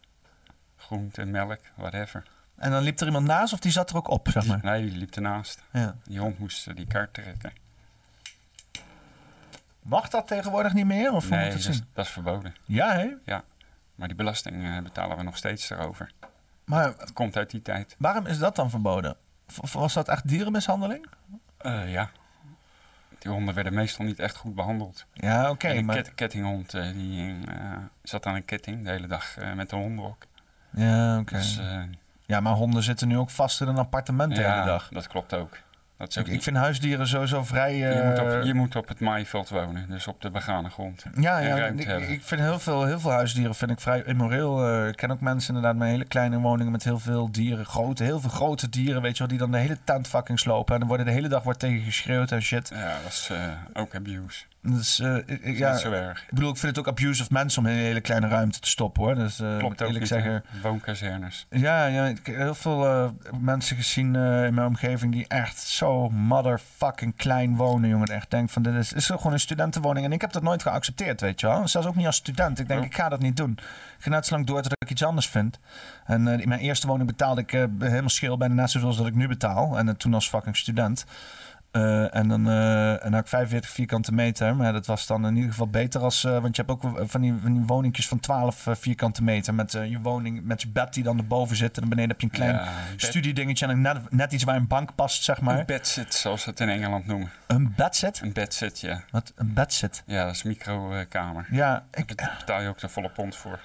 Groente, 0.77 1.25
melk, 1.25 1.61
whatever. 1.75 2.23
En 2.57 2.71
dan 2.71 2.83
liep 2.83 3.01
er 3.01 3.07
iemand 3.07 3.27
naast 3.27 3.53
of 3.53 3.59
die 3.61 3.73
zat 3.73 3.91
er 3.91 3.97
ook 3.97 4.09
op, 4.09 4.29
zeg 4.31 4.47
maar? 4.47 4.59
Nee, 4.63 4.83
die 4.91 4.99
liep 4.99 5.15
ernaast. 5.15 5.63
Ja. 5.73 5.97
Die 6.05 6.19
hond 6.19 6.39
moest 6.39 6.67
eh, 6.67 6.75
die 6.77 6.87
kar 6.87 7.11
trekken. 7.11 7.53
Mag 9.83 10.09
dat 10.09 10.27
tegenwoordig 10.27 10.73
niet 10.73 10.87
meer? 10.87 11.13
Of 11.13 11.29
nee, 11.31 11.53
moet 11.53 11.63
dat 11.65 11.75
is, 11.75 11.81
dat 11.93 12.05
is 12.05 12.11
verboden. 12.11 12.55
Ja, 12.65 12.93
hè? 12.93 13.09
Maar 13.95 14.09
die 14.09 14.17
belasting 14.17 14.65
eh, 14.65 14.79
betalen 14.83 15.17
we 15.17 15.23
nog 15.23 15.37
steeds 15.37 15.71
erover. 15.71 16.11
Maar 16.65 16.95
Het 16.99 17.13
komt 17.13 17.37
uit 17.37 17.51
die 17.51 17.63
tijd. 17.63 17.95
waarom 17.99 18.27
is 18.27 18.39
dat 18.39 18.57
dan 18.57 18.71
verboden? 18.71 19.17
Was 19.73 19.93
dat 19.93 20.09
echt 20.09 20.29
dierenmishandeling? 20.29 21.07
Eh, 21.59 21.93
ja. 21.93 22.11
Die 23.19 23.31
honden 23.31 23.55
werden 23.55 23.75
meestal 23.75 24.05
niet 24.05 24.19
echt 24.19 24.37
goed 24.37 24.55
behandeld. 24.55 25.07
Ja, 25.13 25.51
oké, 25.51 25.69
een 25.69 25.85
maar... 25.85 25.97
ket- 25.97 26.15
kettinghond 26.15 26.71
die 26.71 27.37
zat 28.03 28.27
aan 28.27 28.35
een 28.35 28.45
ketting 28.45 28.85
de 28.85 28.91
hele 28.91 29.07
dag 29.07 29.37
met 29.55 29.73
een 29.73 29.79
hondenhok. 29.79 30.27
Ja, 30.71 31.19
oké. 31.19 31.35
Dus 31.37 31.61
Ja, 32.27 32.41
maar 32.41 32.53
honden 32.53 32.83
zitten 32.83 33.09
nu 33.09 33.19
ook 33.19 33.31
vast 33.31 33.61
in 33.61 33.69
een 33.69 33.79
appartement 33.79 34.35
de 34.35 34.43
hele 34.43 34.65
dag. 34.65 34.89
dat 34.89 35.07
klopt 35.07 35.35
ook. 35.35 35.59
Dat 35.97 36.09
is 36.09 36.19
ook 36.19 36.27
Ik, 36.27 36.33
ik 36.33 36.43
vind 36.43 36.57
huisdieren 36.57 37.09
sowieso 37.09 37.45
vrij... 37.45 37.77
je, 37.77 38.03
moet 38.05 38.19
eh, 38.19 38.39
op, 38.39 38.45
je 38.45 38.55
moet 38.55 38.77
op 38.77 38.89
het 38.89 39.01
maaiveld 39.01 39.49
wonen, 39.49 39.91
dus 39.91 40.07
op 40.07 40.21
de 40.21 40.31
begane 40.31 40.71
grond. 40.71 41.05
Ja, 41.15 41.39
ja 41.39 41.67
ik, 41.67 42.09
ik 42.09 42.23
vind 42.23 42.41
heel 42.41 42.59
veel, 42.59 42.85
heel 42.85 43.01
veel 43.01 43.11
huisdieren 43.11 43.55
vind 43.55 43.71
ik 43.71 43.81
vrij 43.81 44.03
immoreel. 44.03 44.67
Eh, 44.67 44.89
ik 44.89 44.97
ken 44.97 45.11
ook 45.11 45.21
mensen 45.21 45.55
inderdaad 45.55 45.79
met 45.79 45.89
hele 45.89 46.05
kleine 46.05 46.39
woningen 46.39 46.73
met 46.73 46.85
heel 46.85 46.99
veel 46.99 47.31
dieren. 47.31 47.67
Grote, 47.67 48.05
heel 48.05 48.21
veel 48.21 48.31
grote 48.31 48.69
dieren, 48.69 49.03
weet 49.03 49.13
je 49.13 49.19
wel, 49.19 49.29
die 49.29 49.39
dan 49.39 49.51
de 49.51 49.59
hele 49.59 49.79
tent 49.85 50.09
fucking 50.09 50.39
slopen. 50.39 50.73
En 50.73 50.79
dan 50.79 50.89
worden 50.89 51.07
de 51.07 51.13
hele 51.13 51.29
dag 51.29 51.43
wordt 51.43 51.59
tegen 51.59 51.85
geschreeuwd 51.85 52.33
en 52.33 52.43
shit. 52.43 52.69
Ja, 52.75 52.99
dat 53.03 53.13
is 53.13 53.29
eh, 53.33 53.83
ook 53.83 53.95
abuse. 53.95 54.45
Dus 54.67 55.01
eh, 55.01 55.17
ik- 55.27 55.59
ja, 55.59 55.71
niet 55.73 55.81
zo 55.81 55.93
erg. 55.93 56.23
ik 56.23 56.35
bedoel, 56.35 56.51
ik 56.51 56.57
vind 56.57 56.77
het 56.77 56.87
ook 56.87 56.93
abuse 56.93 57.23
of 57.23 57.31
mensen 57.31 57.63
om 57.63 57.69
in 57.69 57.77
een 57.77 57.83
hele 57.83 58.01
kleine 58.01 58.29
ruimte 58.29 58.61
te 58.61 58.69
stoppen 58.69 59.03
hoor. 59.03 59.15
Dus 59.15 59.41
eh, 59.41 59.57
Klopt 59.59 59.73
ook 59.73 59.81
eerlijk 59.81 59.99
niet, 59.99 60.09
zeggen. 60.09 60.45
Woonkazernes. 60.63 61.47
Ja, 61.51 61.87
ja, 61.87 62.05
ik 62.07 62.27
heb 62.27 62.37
heel 62.37 62.55
veel 62.55 62.87
eh, 62.87 63.09
mensen 63.41 63.77
gezien 63.77 64.07
in 64.15 64.55
mijn 64.55 64.67
omgeving 64.67 65.13
die 65.13 65.25
echt 65.29 65.59
zo 65.59 66.09
motherfucking 66.11 67.17
klein 67.17 67.57
wonen, 67.57 67.89
jongen. 67.89 68.07
Echt 68.09 68.31
denk 68.31 68.51
van, 68.51 68.63
dit 68.63 68.75
is, 68.75 68.93
is 68.93 69.07
gewoon 69.07 69.33
een 69.33 69.41
studentenwoning. 69.41 70.07
En 70.07 70.13
ik 70.13 70.21
heb 70.21 70.33
dat 70.33 70.43
nooit 70.43 70.63
geaccepteerd, 70.63 71.21
weet 71.21 71.41
je 71.41 71.47
wel. 71.47 71.69
Zelfs 71.69 71.87
ook 71.87 71.97
niet 71.97 72.07
als 72.07 72.17
student. 72.17 72.59
Ik 72.59 72.69
denk, 72.69 72.85
ik 72.85 72.95
ga 72.95 73.09
dat 73.09 73.21
niet 73.21 73.37
doen. 73.37 73.51
Ik 73.97 74.03
ga 74.03 74.11
net 74.11 74.27
zo 74.27 74.35
lang 74.35 74.47
door 74.47 74.63
tot 74.63 74.73
ik 74.79 74.91
iets 74.91 75.05
anders 75.05 75.29
vind. 75.29 75.59
En 76.05 76.29
in 76.41 76.49
mijn 76.49 76.61
eerste 76.61 76.87
woning 76.87 77.09
betaalde 77.09 77.41
ik 77.41 77.51
helemaal 77.79 78.09
schil 78.09 78.37
bijna 78.37 78.55
net 78.55 78.71
zoveel 78.71 78.89
als 78.89 78.97
dat 78.97 79.07
ik 79.07 79.15
nu 79.15 79.29
betaal. 79.29 79.79
En 79.79 79.97
toen 79.97 80.15
als 80.15 80.29
fucking 80.29 80.57
student. 80.57 81.05
Eh, 81.77 82.15
en, 82.15 82.29
dan, 82.29 82.49
eh, 82.49 82.91
en 82.93 82.99
dan 83.03 83.13
had 83.13 83.21
ik 83.23 83.29
45 83.29 83.71
vierkante 83.71 84.13
meter. 84.13 84.57
Maar 84.57 84.73
dat 84.73 84.87
was 84.87 85.07
dan 85.07 85.27
in 85.27 85.35
ieder 85.35 85.51
geval 85.51 85.69
beter 85.69 86.01
als... 86.01 86.25
eh, 86.25 86.39
want 86.39 86.57
je 86.57 86.63
hebt 86.67 86.85
ook 86.85 87.09
van 87.09 87.21
die, 87.21 87.35
van 87.43 87.53
die 87.53 87.63
woningjes 87.63 88.09
van 88.09 88.21
12 88.21 88.67
eh, 88.67 88.75
vierkante 88.75 89.23
meter. 89.23 89.55
Met 89.55 89.73
je 89.73 89.99
woning, 90.03 90.45
met 90.45 90.63
je 90.63 90.69
bed 90.69 90.95
die 90.95 91.03
dan 91.03 91.19
erboven 91.19 91.57
zit. 91.57 91.75
En 91.75 91.81
dan 91.81 91.89
beneden 91.89 92.11
heb 92.11 92.21
je 92.21 92.27
een 92.27 92.33
klein 92.33 92.55
Ja, 92.55 92.69
studiedingetje. 92.97 93.67
En 93.67 93.81
net, 93.81 94.11
net 94.11 94.33
iets 94.33 94.45
waar 94.45 94.57
een 94.57 94.67
bank 94.67 94.95
past, 94.95 95.23
zeg 95.23 95.41
maar. 95.41 95.59
Een 95.59 95.67
bedsit, 95.67 96.15
zoals 96.15 96.43
ze 96.43 96.51
het 96.51 96.61
in 96.61 96.69
Engeland 96.69 97.07
noemen. 97.07 97.31
Een 97.47 97.73
bedsit? 97.77 98.21
Een 98.23 98.33
bedsit, 98.33 98.81
ja. 98.81 99.03
Wat? 99.11 99.33
Een 99.37 99.55
bedsit? 99.55 100.03
Ja, 100.07 100.25
dat 100.25 100.35
is 100.35 100.43
microkamer. 100.43 101.47
Ja, 101.51 101.85
ik, 101.93 102.17
Daar 102.17 102.37
betaal 102.39 102.61
je 102.63 102.69
ook 102.69 102.79
de 102.79 102.89
volle 102.89 103.09
pond 103.11 103.37
voor. 103.37 103.61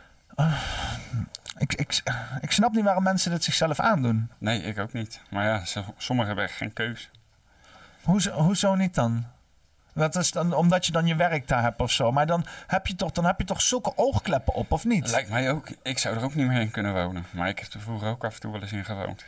ik, 1.57 1.73
ik, 1.73 2.01
ik 2.41 2.51
snap 2.51 2.73
niet 2.73 2.83
waarom 2.83 3.03
mensen 3.03 3.31
dit 3.31 3.43
zichzelf 3.43 3.79
aandoen. 3.79 4.29
Nee, 4.37 4.61
ik 4.61 4.79
ook 4.79 4.93
niet. 4.93 5.21
Maar 5.29 5.45
ja, 5.45 5.61
sommigen 5.97 6.27
hebben 6.27 6.43
echt 6.43 6.57
geen 6.57 6.73
keus. 6.73 7.09
Hoezo, 8.03 8.31
hoezo 8.31 8.75
niet 8.75 8.95
dan? 8.95 9.25
Dat 9.93 10.15
is 10.15 10.31
dan 10.31 10.53
omdat 10.53 10.85
je 10.85 10.91
dan 10.91 11.07
je 11.07 11.15
werk 11.15 11.47
daar 11.47 11.61
hebt 11.61 11.81
of 11.81 11.91
zo. 11.91 12.11
Maar 12.11 12.25
dan 12.25 12.45
heb 12.67 12.87
je 12.87 12.95
toch, 12.95 13.11
dan 13.11 13.25
heb 13.25 13.39
je 13.39 13.45
toch 13.45 13.61
zulke 13.61 13.93
oogkleppen 13.95 14.53
op, 14.53 14.71
of 14.71 14.85
niet? 14.85 15.09
Lijkt 15.09 15.29
mij 15.29 15.51
ook. 15.51 15.67
Ik 15.83 15.97
zou 15.97 16.15
er 16.17 16.23
ook 16.23 16.35
niet 16.35 16.47
meer 16.47 16.61
in 16.61 16.71
kunnen 16.71 16.93
wonen. 16.93 17.25
Maar 17.31 17.49
ik 17.49 17.59
heb 17.59 17.73
er 17.73 17.81
vroeger 17.81 18.09
ook 18.09 18.25
af 18.25 18.33
en 18.33 18.39
toe 18.39 18.51
wel 18.51 18.61
eens 18.61 18.71
in 18.71 18.85
gewoond. 18.85 19.25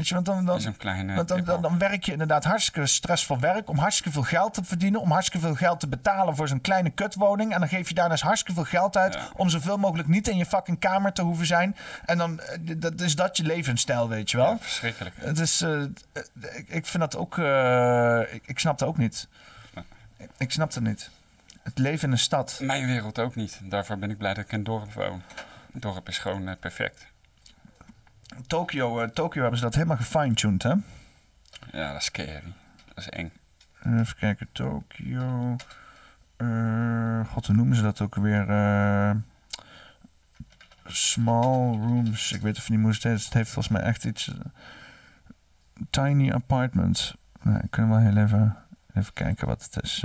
Weet 0.00 0.08
je, 0.08 0.14
want 0.14 0.26
dan, 0.26 0.36
Dat 0.36 0.46
dan, 0.46 0.56
is 0.56 0.64
een 0.64 0.76
kleine 0.76 1.14
want 1.14 1.28
dan, 1.46 1.62
dan, 1.62 1.78
werk 1.78 2.04
je 2.04 2.12
inderdaad 2.12 2.44
hartstikke 2.44 2.86
stressvol 2.86 3.38
werk 3.38 3.68
om 3.68 3.78
hartstikke 3.78 4.12
veel 4.12 4.22
geld 4.22 4.54
te 4.54 4.64
verdienen, 4.64 5.00
om 5.00 5.10
hartstikke 5.10 5.46
veel 5.46 5.54
geld 5.54 5.80
te 5.80 5.88
betalen 5.88 6.36
voor 6.36 6.48
zo'n 6.48 6.60
kleine 6.60 6.90
kutwoning. 6.90 7.52
En 7.52 7.60
dan 7.60 7.68
geef 7.68 7.88
je 7.88 7.94
daarna 7.94 8.12
eens 8.12 8.22
hartstikke 8.22 8.54
veel 8.54 8.70
geld 8.70 8.96
uit 8.96 9.14
Ja. 9.14 9.28
om 9.36 9.48
zoveel 9.48 9.76
mogelijk 9.76 10.08
niet 10.08 10.28
in 10.28 10.36
je 10.36 10.46
fucking 10.46 10.78
kamer 10.78 11.12
te 11.12 11.22
hoeven 11.22 11.46
zijn. 11.46 11.76
En 12.04 12.18
dan 12.18 12.40
eh, 12.40 12.58
dat 12.76 13.00
is 13.00 13.14
dat 13.14 13.36
je 13.36 13.42
levensstijl, 13.42 14.08
weet 14.08 14.30
je 14.30 14.36
wel. 14.36 14.50
Ja, 14.50 14.58
verschrikkelijk. 14.58 15.16
Het 15.18 15.38
is, 15.38 15.60
eh, 15.60 15.82
ik, 16.54 16.68
ik 16.68 16.86
vind 16.86 16.98
dat 17.10 17.16
ook, 17.16 17.38
ik, 18.32 18.42
ik 18.46 18.58
snap 18.58 18.78
het 18.78 18.88
ook 18.88 18.96
niet. 18.96 19.28
Ik 20.36 20.50
snap 20.50 20.74
het 20.74 20.82
niet. 20.82 21.10
Het 21.62 21.78
leven 21.78 22.06
in 22.06 22.12
een 22.12 22.18
stad. 22.18 22.58
Mijn 22.62 22.86
wereld 22.86 23.18
ook 23.18 23.34
niet. 23.34 23.60
Daarvoor 23.62 23.98
ben 23.98 24.10
ik 24.10 24.18
blij 24.18 24.34
dat 24.34 24.44
ik 24.44 24.52
in 24.52 24.58
een 24.58 24.64
dorp 24.64 24.92
woon. 24.92 25.22
Een 25.72 25.80
dorp 25.80 26.08
is 26.08 26.18
gewoon 26.18 26.56
perfect. 26.60 27.06
Tokio, 28.46 29.00
eh, 29.00 29.08
Tokio 29.08 29.40
hebben 29.40 29.58
ze 29.58 29.64
dat 29.64 29.74
helemaal 29.74 29.96
gefine-tuned, 29.96 30.62
hè? 30.62 30.74
Ja, 31.72 31.92
dat 31.92 32.00
is 32.00 32.04
scary. 32.04 32.42
Dat 32.88 32.96
is 32.96 33.08
eng. 33.08 33.32
Even 33.84 34.16
kijken, 34.16 34.48
Tokio. 34.52 35.56
Eh, 36.36 37.20
God, 37.26 37.46
hoe 37.46 37.56
noemen 37.56 37.76
ze 37.76 37.82
dat 37.82 38.00
ook 38.00 38.14
weer? 38.14 38.50
Eh, 38.50 39.10
small 40.86 41.72
rooms. 41.72 42.32
Ik 42.32 42.40
weet 42.40 42.58
of 42.58 42.68
niet 42.68 42.78
moest. 42.78 43.02
Het 43.02 43.32
heeft 43.32 43.50
volgens 43.50 43.68
mij 43.68 43.82
echt 43.82 44.04
iets. 44.04 44.30
tiny 45.90 46.30
apartments. 46.32 47.16
Nou, 47.42 47.58
ik 47.58 47.70
kan 47.70 47.88
wel 47.88 47.98
heel 47.98 48.16
even, 48.16 48.56
even 48.94 49.12
kijken 49.12 49.46
wat 49.46 49.62
het 49.62 49.82
is. 49.82 50.04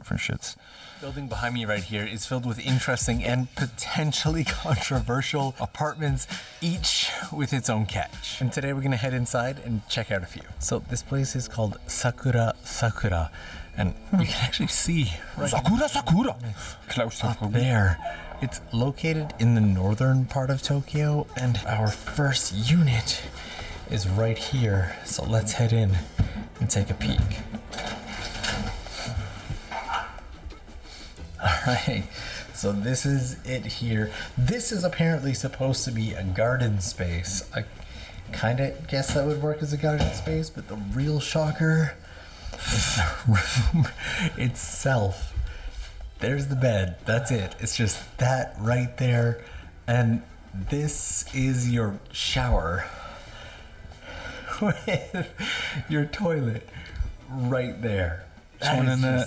Voor 0.00 0.18
shit. 0.18 0.56
Building 1.04 1.28
behind 1.28 1.52
me 1.52 1.66
right 1.66 1.84
here 1.84 2.06
is 2.06 2.24
filled 2.24 2.46
with 2.46 2.58
interesting 2.60 3.22
and 3.22 3.54
potentially 3.56 4.42
controversial 4.64 5.54
apartments, 5.60 6.26
each 6.62 7.10
with 7.30 7.52
its 7.52 7.68
own 7.68 7.84
catch. 7.84 8.40
And 8.40 8.50
today 8.50 8.72
we're 8.72 8.80
gonna 8.80 8.96
head 8.96 9.12
inside 9.12 9.58
and 9.66 9.86
check 9.86 10.10
out 10.10 10.22
a 10.22 10.26
few. 10.26 10.40
So 10.60 10.78
this 10.78 11.02
place 11.02 11.36
is 11.36 11.46
called 11.46 11.76
Sakura 11.88 12.54
Sakura, 12.64 13.30
and 13.76 13.92
hmm. 13.92 14.20
you 14.20 14.26
can 14.28 14.44
actually 14.46 14.68
see 14.68 15.12
right 15.36 15.50
Sakura, 15.50 15.90
Sakura. 15.90 16.36
up 17.22 17.52
there. 17.52 17.98
It's 18.40 18.62
located 18.72 19.34
in 19.38 19.54
the 19.54 19.60
northern 19.60 20.24
part 20.24 20.48
of 20.48 20.62
Tokyo, 20.62 21.26
and 21.36 21.60
our 21.66 21.88
first 21.88 22.54
unit 22.54 23.20
is 23.90 24.08
right 24.08 24.38
here. 24.38 24.96
So 25.04 25.22
let's 25.22 25.52
head 25.52 25.74
in 25.74 25.98
and 26.60 26.70
take 26.70 26.88
a 26.88 26.94
peek. 26.94 27.20
Alright, 31.44 32.04
so 32.54 32.72
this 32.72 33.04
is 33.04 33.36
it 33.44 33.66
here. 33.66 34.10
This 34.38 34.72
is 34.72 34.82
apparently 34.82 35.34
supposed 35.34 35.84
to 35.84 35.90
be 35.90 36.12
a 36.14 36.22
garden 36.24 36.80
space. 36.80 37.48
I 37.54 37.64
kind 38.32 38.60
of 38.60 38.88
guess 38.88 39.12
that 39.14 39.26
would 39.26 39.42
work 39.42 39.62
as 39.62 39.72
a 39.72 39.76
garden 39.76 40.10
space, 40.14 40.48
but 40.48 40.68
the 40.68 40.76
real 40.76 41.20
shocker 41.20 41.94
is 42.54 42.96
the 42.96 43.38
room 43.74 43.88
itself. 44.38 45.34
There's 46.20 46.46
the 46.46 46.56
bed. 46.56 46.96
That's 47.04 47.30
it. 47.30 47.54
It's 47.60 47.76
just 47.76 48.00
that 48.18 48.54
right 48.58 48.96
there. 48.96 49.44
And 49.86 50.22
this 50.70 51.26
is 51.34 51.70
your 51.70 51.98
shower 52.12 52.86
with 54.62 55.28
your 55.90 56.06
toilet 56.06 56.66
right 57.30 57.82
there. 57.82 58.24
That 58.60 58.78
Gewoon 58.78 58.86
is 58.86 59.02
een, 59.02 59.18
eh, 59.18 59.26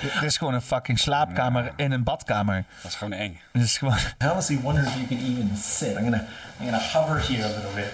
dit 0.00 0.22
is 0.22 0.36
gewoon 0.36 0.54
een 0.54 0.62
fucking 0.62 0.98
slaapkamer 0.98 1.72
in 1.76 1.92
een 1.92 2.02
badkamer. 2.02 2.64
Dat 2.82 2.90
is 2.90 2.96
gewoon 2.96 3.12
eng. 3.12 3.40
Dit 3.52 3.62
is 3.62 3.78
gewoon... 3.78 3.96
I 4.22 4.26
honestly 4.26 4.60
wonder 4.60 4.86
if 4.86 4.94
you 4.94 5.06
can 5.06 5.18
even 5.18 5.56
sit. 5.56 5.96
I'm 5.96 6.02
gonna 6.02 6.26
I'm 6.60 6.70
gonna 6.70 6.78
hover 6.78 7.20
here 7.20 7.44
a 7.44 7.48
little 7.48 7.74
bit. 7.74 7.92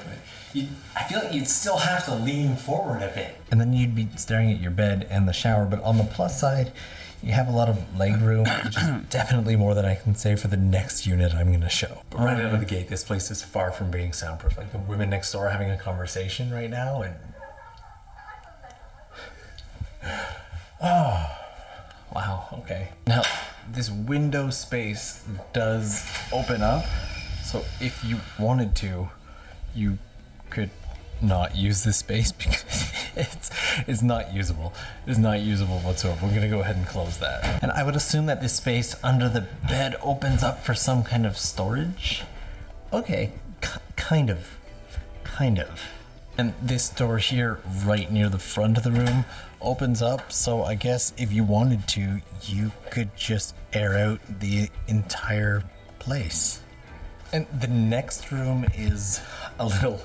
You, 0.52 0.66
I 0.96 1.04
feel 1.08 1.18
like 1.22 1.32
you'd 1.32 1.48
still 1.48 1.78
have 1.78 2.04
to 2.04 2.14
lean 2.14 2.56
forward 2.56 3.02
a 3.02 3.10
bit. 3.14 3.36
And 3.50 3.60
then 3.60 3.72
you'd 3.72 3.94
be 3.94 4.08
staring 4.16 4.50
at 4.52 4.60
your 4.60 4.74
bed 4.74 5.06
and 5.10 5.28
the 5.28 5.32
shower. 5.32 5.66
But 5.66 5.82
on 5.82 5.96
the 5.96 6.04
plus 6.04 6.40
side, 6.40 6.72
you 7.22 7.32
have 7.32 7.48
a 7.48 7.52
lot 7.52 7.68
of 7.68 7.76
leg 7.98 8.20
room, 8.20 8.46
which 8.64 8.76
is 8.76 8.88
definitely 9.10 9.56
more 9.56 9.74
than 9.74 9.84
I 9.84 9.94
can 9.96 10.14
say 10.14 10.36
for 10.36 10.48
the 10.48 10.56
next 10.56 11.06
unit 11.06 11.34
I'm 11.34 11.52
gonna 11.52 11.68
show. 11.68 12.02
But 12.10 12.20
right 12.20 12.40
out 12.40 12.54
of 12.54 12.60
the 12.60 12.66
gate, 12.66 12.88
this 12.88 13.04
place 13.04 13.30
is 13.30 13.42
far 13.42 13.72
from 13.72 13.90
being 13.90 14.12
soundproof. 14.12 14.56
Like 14.56 14.72
the 14.72 14.78
women 14.78 15.10
next 15.10 15.32
door 15.32 15.46
are 15.46 15.50
having 15.50 15.70
a 15.70 15.76
conversation 15.76 16.50
right 16.50 16.70
now, 16.70 17.02
and 17.02 17.14
oh, 20.82 21.36
wow, 22.14 22.46
okay. 22.60 22.88
Now, 23.06 23.22
this 23.70 23.90
window 23.90 24.50
space 24.50 25.22
does 25.52 26.06
open 26.32 26.62
up, 26.62 26.84
so 27.44 27.64
if 27.80 28.04
you 28.04 28.18
wanted 28.38 28.74
to, 28.76 29.08
you 29.74 29.98
could 30.50 30.70
not 31.20 31.56
use 31.56 31.84
this 31.84 31.98
space 31.98 32.32
because 32.44 32.92
it's 33.16 33.50
it's 33.86 34.02
not 34.02 34.32
usable. 34.32 34.72
It's 35.06 35.18
not 35.18 35.40
usable 35.40 35.78
whatsoever. 35.80 36.26
We're 36.26 36.34
gonna 36.34 36.48
go 36.48 36.60
ahead 36.60 36.76
and 36.76 36.86
close 36.86 37.18
that. 37.18 37.62
And 37.62 37.72
I 37.72 37.82
would 37.82 37.96
assume 37.96 38.26
that 38.26 38.40
this 38.40 38.54
space 38.54 38.94
under 39.02 39.28
the 39.28 39.46
bed 39.68 39.96
opens 40.02 40.42
up 40.42 40.64
for 40.64 40.74
some 40.74 41.02
kind 41.02 41.26
of 41.26 41.36
storage. 41.36 42.22
Okay, 42.92 43.32
kind 43.96 44.30
of, 44.30 44.56
kind 45.24 45.58
of. 45.58 45.82
And 46.38 46.54
this 46.62 46.88
door 46.88 47.18
here, 47.18 47.60
right 47.84 48.10
near 48.10 48.28
the 48.28 48.38
front 48.38 48.78
of 48.78 48.84
the 48.84 48.92
room, 48.92 49.24
opens 49.60 50.02
up. 50.02 50.32
So 50.32 50.64
I 50.64 50.74
guess 50.74 51.12
if 51.16 51.32
you 51.32 51.44
wanted 51.44 51.86
to, 51.88 52.20
you 52.42 52.72
could 52.90 53.14
just 53.16 53.54
air 53.72 53.96
out 53.98 54.20
the 54.40 54.68
entire 54.86 55.62
place. 55.98 56.60
And 57.32 57.46
the 57.60 57.68
next 57.68 58.32
room 58.32 58.64
is 58.76 59.20
a 59.58 59.66
little, 59.66 60.00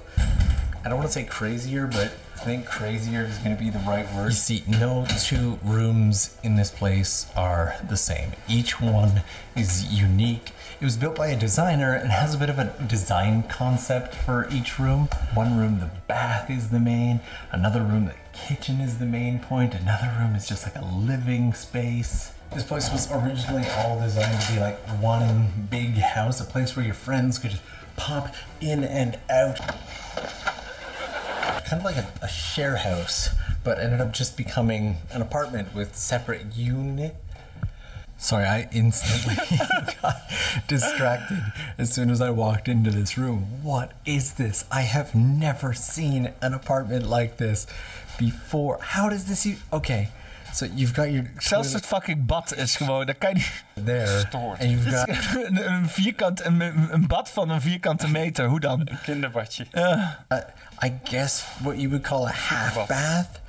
I 0.83 0.89
don't 0.89 0.97
want 0.97 1.07
to 1.07 1.13
say 1.13 1.23
crazier, 1.23 1.87
but 1.87 2.11
I 2.35 2.45
think 2.45 2.65
crazier 2.65 3.23
is 3.23 3.37
going 3.37 3.55
to 3.55 3.63
be 3.63 3.69
the 3.69 3.79
right 3.79 4.05
word. 4.13 4.25
You 4.25 4.31
see, 4.31 4.63
no 4.67 5.05
two 5.23 5.57
rooms 5.63 6.37
in 6.43 6.57
this 6.57 6.69
place 6.69 7.27
are 7.37 7.75
the 7.87 7.95
same. 7.95 8.33
Each 8.49 8.81
one 8.81 9.21
is 9.55 9.85
unique. 9.85 10.51
It 10.81 10.83
was 10.83 10.97
built 10.97 11.15
by 11.15 11.27
a 11.27 11.39
designer 11.39 11.93
and 11.93 12.11
has 12.11 12.35
a 12.35 12.37
bit 12.37 12.49
of 12.49 12.59
a 12.59 12.75
design 12.87 13.43
concept 13.43 14.13
for 14.13 14.49
each 14.51 14.77
room. 14.77 15.07
One 15.33 15.57
room, 15.57 15.79
the 15.79 15.89
bath 16.07 16.49
is 16.49 16.69
the 16.69 16.79
main. 16.81 17.21
Another 17.53 17.81
room, 17.81 18.07
the 18.07 18.15
kitchen 18.33 18.81
is 18.81 18.97
the 18.97 19.05
main 19.05 19.39
point. 19.39 19.73
Another 19.73 20.13
room 20.19 20.35
is 20.35 20.47
just 20.47 20.65
like 20.65 20.75
a 20.75 20.85
living 20.85 21.53
space. 21.53 22.33
This 22.53 22.63
place 22.63 22.91
was 22.91 23.11
originally 23.11 23.65
all 23.77 23.99
designed 23.99 24.41
to 24.41 24.53
be 24.53 24.59
like 24.59 24.77
one 25.01 25.67
big 25.69 25.93
house, 25.95 26.41
a 26.41 26.43
place 26.43 26.75
where 26.75 26.85
your 26.85 26.93
friends 26.93 27.39
could 27.39 27.51
just 27.51 27.63
pop 27.95 28.33
in 28.61 28.83
and 28.83 29.17
out. 29.29 29.57
Kind 31.65 31.79
of 31.79 31.83
like 31.83 31.95
a, 31.95 32.11
a 32.21 32.27
share 32.27 32.77
house, 32.77 33.29
but 33.63 33.79
ended 33.79 34.01
up 34.01 34.11
just 34.11 34.35
becoming 34.35 34.97
an 35.11 35.21
apartment 35.21 35.73
with 35.73 35.95
separate 35.95 36.55
unit. 36.55 37.15
Sorry, 38.23 38.45
I 38.45 38.67
instantly 38.71 39.35
got 40.01 40.15
distracted 40.67 41.43
as 41.77 41.91
soon 41.93 42.09
as 42.09 42.21
I 42.21 42.29
walked 42.29 42.67
into 42.67 42.89
this 42.89 43.17
room. 43.17 43.45
What 43.63 43.91
is 44.05 44.31
this? 44.33 44.63
I 44.71 44.81
have 44.81 45.13
never 45.13 45.73
seen 45.73 46.31
an 46.41 46.53
apartment 46.53 47.05
like 47.09 47.35
this 47.35 47.65
before. 48.17 48.77
How 48.81 49.09
does 49.09 49.25
this? 49.25 49.45
e- 49.45 49.57
Okay, 49.71 50.07
so 50.53 50.65
you've 50.65 50.93
got 50.93 51.11
your 51.11 51.25
Zelfs 51.39 51.73
het 51.73 51.85
fucking 51.85 52.25
bad 52.25 52.53
is 52.55 52.75
gewoon... 52.75 53.05
Dat 53.05 53.17
kan 53.17 53.29
je 53.29 53.35
niet... 53.35 53.85
there, 53.85 54.19
Stoort. 54.19 54.59
and 54.59 54.69
you've 54.71 54.89
got 54.89 55.09
Een, 55.45 55.71
een 55.71 55.89
vierkant... 55.89 56.45
Een, 56.45 56.61
een 56.93 57.07
bad 57.07 57.29
van 57.29 57.49
een 57.49 57.61
vierkante 57.61 58.07
meter. 58.07 58.45
Hoe 58.47 58.59
dan? 58.59 58.87
Kinderbadje. 59.03 59.65
uh, 59.73 60.07
I 60.83 60.93
guess 61.03 61.43
what 61.61 61.75
you 61.75 61.89
would 61.89 62.03
call 62.07 62.25
a 62.27 62.31
half 62.31 62.87
bath 62.87 63.41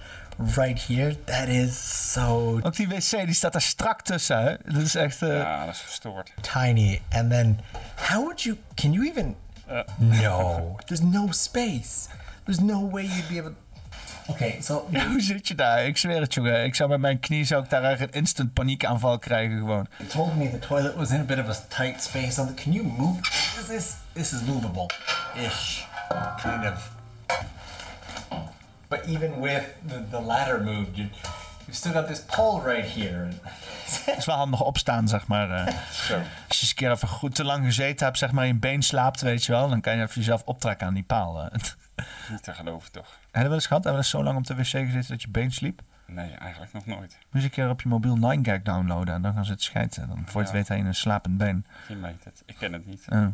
right 0.57 0.87
here. 0.87 1.17
That 1.25 1.49
is 1.49 2.13
so 2.13 2.61
Ook 2.63 2.77
die 2.77 2.89
wc, 2.89 3.11
die 3.11 3.35
staat 3.35 3.55
er 3.55 3.61
strak 3.63 4.03
tussen, 4.03 4.39
hè? 4.45 4.55
Dat 4.73 4.83
is 4.83 4.95
echt... 4.95 5.23
eh, 5.23 5.29
Ja, 5.39 5.65
dat 5.65 5.75
is 5.75 5.81
gestoord. 5.81 6.33
tiny. 6.53 7.01
And 7.13 7.31
then, 7.31 7.61
how 7.97 8.21
would 8.23 8.43
you? 8.43 8.57
Can 8.75 8.93
you 8.93 9.07
even? 9.11 9.37
Uh. 9.71 9.81
No, 9.97 10.77
there's 10.85 11.03
no 11.03 11.27
space. 11.31 12.09
There's 12.45 12.61
no 12.61 12.91
way 12.91 13.05
you'd 13.05 13.29
be 13.29 13.39
able. 13.39 13.53
Okay, 14.27 14.59
so 14.63 14.89
Hoe 15.09 15.21
zit 15.21 15.49
je 15.49 15.55
daar? 15.55 15.87
Ik 15.87 15.97
zweer 15.97 16.21
het, 16.21 16.35
jongen. 16.35 16.65
Ik 16.65 16.75
zou 16.75 16.89
met 16.91 16.99
mijn 17.01 17.21
knie 17.21 17.45
zou 17.45 17.63
ik 17.65 17.71
daar 17.71 17.83
echt 17.85 18.01
een 18.01 18.11
instant 18.13 18.53
paniekaanval 18.53 19.19
krijgen 19.19 19.59
gewoon. 19.59 19.87
you 19.99 20.09
told 20.11 20.37
me 20.37 20.51
the 20.51 20.59
toilet 20.59 20.95
was 20.95 21.11
in 21.11 21.21
a 21.21 21.25
bit 21.25 21.39
of 21.39 21.49
a 21.49 21.55
tight 21.69 22.03
space. 22.03 22.41
On 22.41 22.47
the, 22.47 22.55
can 22.63 22.73
you 22.73 22.85
move? 22.87 23.19
Is 23.61 23.67
this 23.67 23.93
this 24.13 24.33
is 24.33 24.41
movable, 24.41 24.91
ish, 25.35 25.83
kind 26.43 26.65
of. 26.65 26.91
But 28.97 29.07
even 29.07 29.41
with 29.41 29.63
the, 29.87 30.03
the 30.11 30.21
ladder 30.21 30.63
moved, 30.63 30.97
you 30.97 31.09
you've 31.65 31.77
still 31.77 31.93
got 31.93 32.07
this 32.07 32.23
pole 32.25 32.61
right 32.75 32.91
here. 32.95 33.29
Het 34.05 34.17
is 34.19 34.25
wel 34.25 34.37
handig 34.37 34.61
opstaan, 34.61 35.09
zeg 35.09 35.27
maar. 35.27 35.51
eh. 35.51 35.67
Als 35.67 36.07
je 36.09 36.15
eens 36.49 36.69
een 36.71 36.75
keer 36.77 36.91
even 36.91 37.09
goed 37.09 37.35
te 37.35 37.45
lang 37.45 37.65
gezeten 37.65 38.07
hebt, 38.07 38.19
zeg 38.19 38.33
maar, 38.33 38.47
je 38.47 38.55
been 38.55 38.83
slaapt, 38.83 39.21
weet 39.21 39.45
je 39.45 39.53
wel. 39.53 39.69
Dan 39.69 39.81
kan 39.81 39.97
je 39.97 40.03
even 40.03 40.15
jezelf 40.15 40.43
optrekken 40.45 40.87
aan 40.87 40.95
die 40.95 41.03
paal. 41.03 41.43
eh. 41.43 41.59
Niet 42.31 42.43
te 42.43 42.55
geloven 42.55 42.93
toch? 42.93 43.19
Heb 43.31 43.43
je 43.43 43.49
wel 43.49 43.53
eens 43.57 43.67
gehad? 43.67 43.85
Hebben 43.85 44.03
we 44.03 44.09
zo 44.09 44.23
lang 44.23 44.39
op 44.39 44.47
de 44.47 44.55
wc 44.55 44.65
gezeten 44.67 45.09
dat 45.09 45.23
je 45.23 45.29
been 45.29 45.53
sliep? 45.53 45.83
Nee, 46.07 46.31
eigenlijk 46.31 46.73
nog 46.73 46.87
nooit. 46.87 47.19
Moet 47.31 47.43
je 47.43 47.49
een 47.49 47.55
keer 47.55 47.69
op 47.69 47.81
je 47.81 47.89
mobiel 47.89 48.17
9gag 48.19 48.63
downloaden 48.63 49.15
en 49.15 49.23
dan 49.23 49.35
gaan 49.35 49.45
ze 49.45 49.53
het 49.53 49.63
schijten. 49.63 50.09
Dan 50.09 50.23
voor 50.27 50.41
je 50.41 50.47
het 50.47 50.49
Ja. 50.49 50.53
weet 50.55 50.69
hij 50.69 50.79
in 50.79 50.87
een 50.87 50.95
slapend 50.95 51.37
been. 51.39 51.67
Je 51.89 51.95
meet 51.97 52.25
het. 52.25 52.43
Ik 52.47 52.57
ken 52.59 52.73
het 52.73 52.87
niet. 52.87 53.05
Eh. 53.09 53.27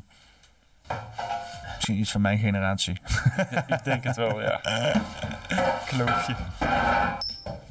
Misschien 1.75 1.99
iets 1.99 2.11
van 2.11 2.21
mijn 2.21 2.39
generatie. 2.39 3.01
Ik 3.67 3.85
denk 3.85 4.05
het 4.05 4.17
wel, 4.17 4.41
ja. 4.41 4.61
Kloofje. 5.87 6.35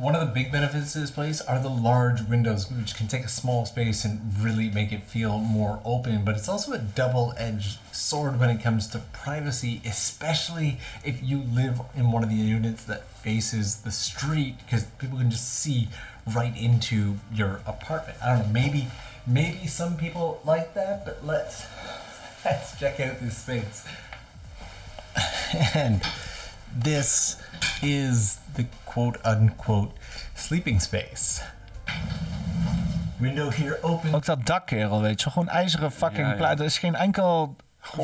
One 0.01 0.15
of 0.15 0.21
the 0.21 0.31
big 0.31 0.49
benefits 0.49 0.95
of 0.95 1.01
this 1.01 1.11
place 1.11 1.45
are 1.45 1.59
the 1.59 1.69
large 1.69 2.23
windows, 2.29 2.69
which 2.69 2.95
can 2.95 3.07
take 3.07 3.25
a 3.25 3.27
small 3.27 3.65
space 3.65 4.05
and 4.05 4.21
really 4.41 4.69
make 4.69 4.93
it 4.93 5.03
feel 5.05 5.39
more 5.39 5.79
open. 5.83 6.23
But 6.23 6.37
it's 6.37 6.47
also 6.47 6.71
a 6.71 6.77
double 6.77 7.33
edged 7.37 7.79
sword 7.91 8.39
when 8.39 8.49
it 8.49 8.63
comes 8.63 8.87
to 8.87 8.99
privacy, 9.11 9.81
especially 9.85 10.77
if 11.03 11.21
you 11.21 11.43
live 11.53 11.81
in 11.95 12.13
one 12.13 12.23
of 12.23 12.29
the 12.29 12.35
units 12.35 12.85
that 12.85 13.07
faces 13.23 13.81
the 13.81 13.91
street, 13.91 14.55
because 14.59 14.85
people 14.99 15.17
can 15.17 15.29
just 15.29 15.53
see 15.59 15.89
right 16.33 16.55
into 16.55 17.15
your 17.33 17.59
apartment. 17.65 18.17
I 18.23 18.29
don't 18.29 18.47
know, 18.47 18.53
maybe 18.53 18.87
maybe 19.27 19.67
some 19.67 19.97
people 19.97 20.39
like 20.45 20.73
that, 20.75 21.03
but 21.03 21.25
let's 21.25 21.65
let's 22.43 22.77
check 22.79 22.99
out 22.99 23.19
this 23.19 23.37
space. 23.41 23.83
and 25.73 26.01
this 26.83 27.37
is 27.81 28.37
the 28.55 28.65
quote 28.85 29.17
unquote 29.25 29.91
sleeping 30.35 30.81
space. 30.81 31.41
Window 33.17 33.51
here 33.51 33.77
open. 33.81 34.13
Ook 34.13 34.25
dat 34.25 34.45
dak, 34.45 34.65
kerel, 34.65 35.01
weet 35.01 35.19
je 35.19 35.25
wel. 35.25 35.33
Gewoon 35.33 35.49
ijzeren 35.49 35.91
fucking 35.91 36.19
Ja, 36.25 36.29
ja. 36.29 36.35
plaat. 36.35 36.59
Er 36.59 36.65
is 36.65 36.77
geen 36.77 36.95
enkel 36.95 37.55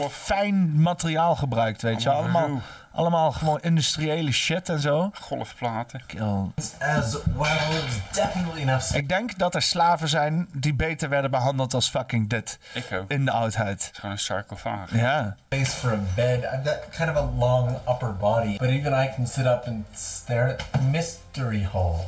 fijn 0.10 0.82
materiaal 0.82 1.36
gebruikt, 1.36 1.82
weet 1.82 2.04
je. 2.04 2.10
Allemaal 2.10 2.62
Allemaal, 2.96 3.32
gewoon 3.32 3.60
industriële 3.62 4.32
shit 4.32 4.70
en 4.70 4.80
zo. 4.80 5.12
Golfplaten. 5.22 6.02
Kill. 6.06 6.52
As 6.80 7.18
well, 7.38 7.58
there's 7.70 8.00
definitely 8.12 8.62
enough 8.62 8.82
space 8.82 8.98
Ik 8.98 9.10
denk 9.10 9.38
dat 9.38 9.56
er 9.56 9.62
slaven 9.62 10.08
zijn 10.10 10.48
die 10.54 10.74
beter 10.74 11.10
werden 11.10 11.32
behandeld 11.32 11.74
als 11.74 11.90
fucking 11.90 12.30
dit 12.30 12.60
Ik 12.74 12.84
ook. 12.94 13.02
Het 13.02 13.12
in 13.12 13.26
de 13.26 13.32
oudheid. 13.32 13.80
is 13.80 13.90
gewoon 13.94 14.12
een 14.12 14.20
sarcofaag. 14.20 14.96
Ja. 14.96 15.36
for 15.50 15.92
a 15.92 16.00
bed. 16.16 16.44
I've 16.44 16.62
got 16.64 16.78
kind 16.98 17.10
of 17.10 17.16
a 17.16 17.30
long 17.38 17.70
upper 17.90 18.16
body, 18.16 18.58
but 18.58 18.70
even 18.70 19.04
I 19.04 19.10
can 19.16 19.28
sit 19.28 19.46
up 19.46 19.64
and 19.68 19.86
stare 19.94 20.52
at 20.52 20.64
the 20.72 20.82
mystery 20.82 21.64
hole. 21.64 22.06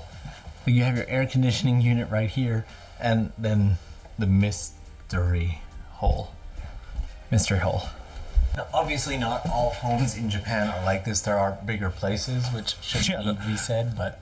You 0.64 0.84
have 0.84 0.96
your 0.96 1.10
air 1.10 1.28
conditioning 1.28 1.82
unit 1.82 2.12
right 2.12 2.34
here, 2.34 2.64
and 3.00 3.30
then 3.42 3.78
the 4.20 4.26
mystery 4.28 5.62
hole. 6.00 6.28
Mystery 7.30 7.60
hole. 7.60 7.82
Now, 8.58 8.66
obviously, 8.72 9.18
not 9.18 9.42
all 9.50 9.74
homes 9.82 10.16
in 10.16 10.30
Japan 10.30 10.68
are 10.68 10.84
like 10.94 11.04
this. 11.04 11.22
There 11.22 11.38
are 11.38 11.58
bigger 11.66 11.92
places, 11.92 12.52
which 12.52 12.76
should 12.82 13.08
Yeah, 13.08 13.34
be 13.46 13.56
said, 13.56 13.96
but 13.96 14.18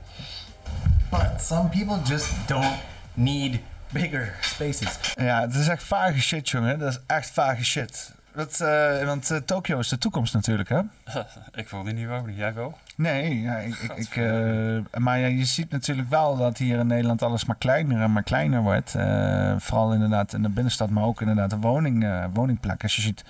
but 1.10 1.41
some 1.41 1.70
people 1.70 1.98
just 2.03 2.48
don't 2.48 2.76
need 3.14 3.60
bigger 3.94 4.34
spaces. 4.41 5.14
Ja, 5.14 5.41
het 5.41 5.56
is 5.56 5.68
echt 5.68 5.84
vage 5.84 6.22
shit, 6.22 6.49
jongen. 6.49 6.80
Dat 6.80 6.90
is 6.90 6.99
echt 7.07 7.30
vage 7.30 7.64
shit. 7.64 8.14
Wat, 8.34 8.60
eh, 8.62 9.06
want 9.06 9.32
eh, 9.32 9.38
Tokio 9.38 9.80
is 9.80 9.88
de 9.88 9.98
toekomst 9.98 10.34
natuurlijk, 10.34 10.70
hè? 10.70 10.80
ik 11.62 11.70
wil 11.70 11.86
er 11.86 11.94
niet 11.94 12.07
wonen. 12.07 12.36
Jij 12.36 12.53
wel? 12.53 12.78
Nee, 12.95 13.41
ja, 13.41 13.57
ik, 13.57 13.76
ik, 13.76 13.91
ik, 13.95 14.16
eh, 14.16 14.99
maar 15.02 15.20
ja, 15.20 15.28
je 15.28 15.45
ziet 15.45 15.72
natuurlijk 15.72 16.10
wel 16.10 16.38
dat 16.38 16.57
hier 16.57 16.80
in 16.80 16.88
Nederland 16.88 17.22
alles 17.22 17.45
maar 17.45 17.56
kleiner 17.56 18.02
en 18.02 18.12
maar 18.12 18.24
kleiner 18.24 18.62
wordt. 18.62 18.95
Eh, 18.95 19.53
vooral 19.57 19.94
inderdaad 19.94 20.34
in 20.34 20.41
de 20.41 20.49
binnenstad, 20.49 20.90
maar 20.90 21.03
ook 21.03 21.22
inderdaad 21.22 21.49
de 21.49 21.57
woning, 21.57 22.03
eh, 22.03 22.24
woningplek. 22.34 22.84
Als 22.84 22.95
je 22.95 23.02
ziet, 23.02 23.24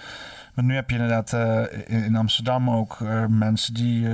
maar 0.56 0.64
nu 0.66 0.76
heb 0.76 0.90
je 0.90 0.96
inderdaad 0.96 1.34
eh, 1.34 1.62
in, 1.90 2.04
in 2.04 2.16
Amsterdam 2.16 2.70
ook 2.70 3.02
eh, 3.02 3.26
mensen 3.26 3.74
die 3.74 4.08
eh, 4.08 4.14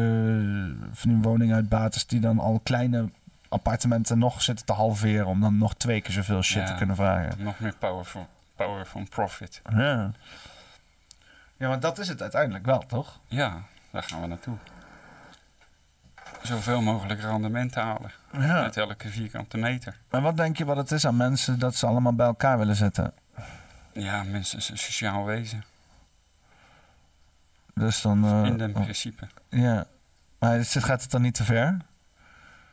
van 0.92 1.10
die 1.10 1.18
woning 1.22 1.54
uitbaters 1.54 2.08
die 2.08 2.20
dan 2.20 2.40
al 2.40 2.60
kleine 2.64 3.10
appartementen 3.50 4.18
nog 4.18 4.42
zitten 4.42 4.66
te 4.66 4.74
halveren 4.74 5.26
om 5.26 5.42
dan 5.42 5.58
nog 5.58 5.76
twee 5.76 6.02
keer 6.02 6.14
zoveel 6.14 6.42
shit 6.42 6.62
Ja. 6.62 6.66
te 6.68 6.76
kunnen 6.76 6.96
vragen. 6.96 7.44
Nog 7.44 7.60
meer 7.60 7.76
power 8.56 8.86
from 8.86 9.10
profit. 9.10 9.62
Ja. 9.70 10.12
ja, 11.58 11.68
maar 11.68 11.80
dat 11.80 12.00
is 12.00 12.08
het 12.08 12.22
uiteindelijk 12.22 12.66
wel, 12.66 12.80
toch? 12.80 13.20
Ja, 13.28 13.62
daar 13.92 14.04
gaan 14.04 14.22
we 14.22 14.28
naartoe. 14.28 14.56
Zoveel 16.42 16.82
mogelijk 16.82 17.22
rendement 17.22 17.76
halen. 17.76 18.12
Ja. 18.32 18.62
Uit 18.62 18.78
elke 18.78 19.10
vierkante 19.10 19.58
meter. 19.58 19.98
Maar 20.10 20.22
wat 20.22 20.38
denk 20.38 20.58
je 20.58 20.66
wat 20.66 20.78
het 20.78 20.92
is 20.92 21.06
aan 21.06 21.18
mensen 21.18 21.60
dat 21.60 21.76
ze 21.76 21.86
allemaal 21.86 22.14
bij 22.14 22.26
elkaar 22.26 22.58
willen 22.58 22.76
zitten? 22.76 23.14
Ja, 23.94 24.24
mensen 24.24 24.58
een 24.72 24.78
sociaal 24.78 25.26
wezen. 25.26 25.64
Dus 27.74 28.02
dan. 28.02 28.26
eh, 28.26 28.44
In 28.46 28.58
den 28.58 28.76
oh, 28.76 28.82
principe. 28.84 29.28
ja. 29.50 29.86
Maar 30.40 30.54
het- 30.58 30.76
gaat 30.80 31.02
het 31.02 31.12
dan 31.12 31.22
niet 31.22 31.34
te 31.36 31.44
ver? 31.44 31.78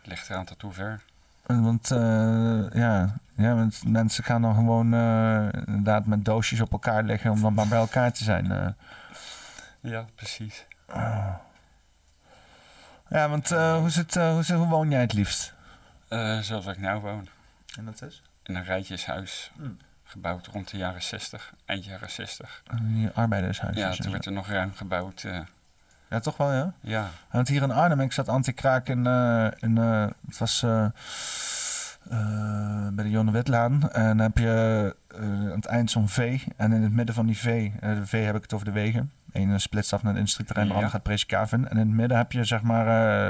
Ligt 0.03 0.31
eraan 0.31 0.45
tot 0.45 0.63
hoe 0.63 0.73
ver. 0.73 1.03
Want 1.47 1.91
eh, 1.91 2.71
ja, 2.73 3.15
ja, 3.37 3.55
want 3.55 3.85
mensen 3.87 4.25
gaan 4.25 4.43
dan 4.43 4.55
gewoon 4.55 4.95
eh, 4.95 5.49
inderdaad 5.67 6.07
met 6.07 6.25
doosjes 6.25 6.61
op 6.61 6.73
elkaar 6.73 7.03
liggen 7.03 7.31
om 7.31 7.41
dan 7.41 7.55
maar 7.55 7.69
bij 7.69 7.79
elkaar 7.79 8.13
te 8.13 8.25
zijn. 8.25 8.53
eh. 8.53 8.69
Ja, 9.81 10.05
precies. 10.15 10.67
Ja, 13.11 13.29
want 13.29 13.51
eh, 13.51 13.77
hoe, 13.79 13.91
zit, 13.91 14.17
eh, 14.17 14.33
hoe, 14.33 14.43
zit- 14.43 14.57
hoe 14.57 14.67
woon 14.67 14.91
jij 14.91 15.01
het 15.01 15.13
liefst? 15.13 15.55
Eh, 16.09 16.39
zoals 16.39 16.67
ik 16.67 16.79
nou 16.79 17.01
woon. 17.01 17.29
En 17.79 17.85
dat 17.85 18.03
is? 18.03 18.23
In 18.43 18.55
een 18.57 18.65
rijtjeshuis. 18.65 19.51
Hmm. 19.57 19.77
Gebouwd 20.09 20.47
rond 20.47 20.71
de 20.71 20.77
jaren 20.77 21.03
60. 21.03 21.53
Eind 21.67 21.85
jaren 21.85 22.11
60. 22.11 22.63
Die 22.83 23.09
arbeidershuisjes. 23.15 23.83
Ja, 23.85 23.91
en 23.91 23.97
toen 24.01 24.13
werd 24.13 24.27
er 24.27 24.33
nog 24.33 24.49
ruim 24.49 24.73
gebouwd. 24.75 25.23
eh, 25.25 25.41
Ja, 26.11 26.21
toch 26.21 26.37
wel, 26.37 26.53
ja? 26.53 26.73
ja, 26.81 27.11
Want 27.31 27.49
hier 27.49 27.63
in 27.63 27.71
Arnhem, 27.71 28.01
ik 28.01 28.13
zat 28.13 28.29
anti-kraak 28.29 28.89
in, 28.89 29.07
eh, 29.07 29.47
in 29.59 29.79
eh, 29.79 30.07
het 30.27 30.39
was 30.39 30.61
bij 32.93 33.05
de 33.05 33.11
Jonne 33.11 33.31
Witlaan. 33.33 33.91
En 33.91 34.07
dan 34.17 34.19
heb 34.19 34.39
je 34.39 34.97
aan 35.21 35.51
het 35.51 35.67
eind 35.67 35.91
zo'n 35.91 36.09
V. 36.09 36.41
En 36.57 36.73
in 36.73 36.83
het 36.83 36.93
midden 36.93 37.15
van 37.15 37.27
die 37.27 37.39
V, 37.39 37.71
eh, 37.81 37.95
de 37.95 38.07
V 38.07 38.25
heb 38.25 38.37
ik 38.37 38.43
het 38.43 38.53
over 38.53 38.67
de 38.67 38.73
wegen. 38.73 39.11
Eén 39.33 39.51
eh, 39.53 39.59
splitst 39.59 39.93
af 39.93 40.03
naar 40.03 40.11
het 40.11 40.21
industrieterrein, 40.21 40.67
de 40.67 40.73
Ja. 40.73 40.79
andere 40.79 40.97
gaat 40.97 41.07
Presikhaven. 41.07 41.71
En 41.71 41.77
in 41.77 41.87
het 41.87 41.97
midden 41.97 42.17
heb 42.17 42.33
je 42.33 42.45
zeg 42.45 42.63
maar 42.63 42.87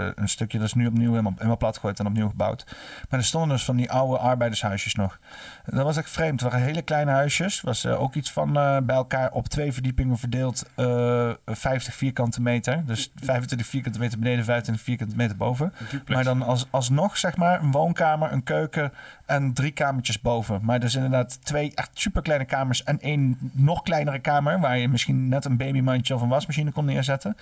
eh, 0.06 0.12
een 0.14 0.28
stukje, 0.28 0.58
dat 0.58 0.66
is 0.66 0.74
nu 0.74 0.86
opnieuw 0.86 1.10
helemaal, 1.10 1.32
helemaal 1.36 1.56
plat 1.56 1.74
gegooid 1.74 1.98
en 2.00 2.06
opnieuw 2.06 2.28
gebouwd. 2.28 2.64
Maar 3.08 3.18
er 3.20 3.24
stonden 3.26 3.48
dus 3.50 3.64
van 3.64 3.76
die 3.76 3.90
oude 3.90 4.18
arbeidershuisjes 4.18 4.94
nog. 4.94 5.18
Dat 5.64 5.84
was 5.84 5.96
echt 5.96 6.10
vreemd. 6.10 6.40
Het 6.40 6.50
waren 6.52 6.66
hele 6.66 6.82
kleine 6.82 7.10
huisjes. 7.10 7.60
was 7.60 7.84
eh, 7.84 8.00
ook 8.02 8.14
iets 8.14 8.32
van 8.32 8.56
eh, 8.58 8.76
bij 8.82 8.96
elkaar 8.96 9.32
op 9.32 9.48
twee 9.48 9.72
verdiepingen 9.72 10.18
verdeeld 10.18 10.70
eh 10.74 11.30
50 11.46 11.94
vierkante 11.94 12.42
meter. 12.42 12.82
Dus 12.86 13.12
25 13.14 13.66
vierkante 13.68 13.98
meter 13.98 14.18
beneden, 14.18 14.44
25 14.44 14.84
vierkante 14.84 15.16
meter 15.16 15.36
boven. 15.36 15.72
Maar 16.06 16.24
dan 16.24 16.42
als, 16.42 16.66
alsnog 16.70 17.16
zeg 17.16 17.36
maar 17.36 17.62
een 17.62 17.70
woonkamer, 17.70 18.32
een 18.32 18.42
keuken 18.42 18.92
en 19.26 19.52
drie 19.52 19.70
kamertjes 19.72 20.20
boven. 20.20 20.60
Maar 20.62 20.80
dus 20.80 20.94
inderdaad 20.94 21.44
twee 21.44 21.72
echt 21.78 21.90
super 21.92 22.22
kleine 22.22 22.44
kamers 22.44 22.82
en 22.84 23.00
één 23.00 23.38
nog 23.52 23.82
kleinere 23.82 24.18
kamer... 24.18 24.60
waar 24.60 24.78
je 24.78 24.88
misschien 24.88 25.28
net 25.28 25.44
een 25.44 25.56
babymandje 25.56 26.14
of 26.14 26.20
een 26.22 26.28
wasmachine 26.28 26.72
kon 26.72 26.84
neerzetten. 26.84 27.36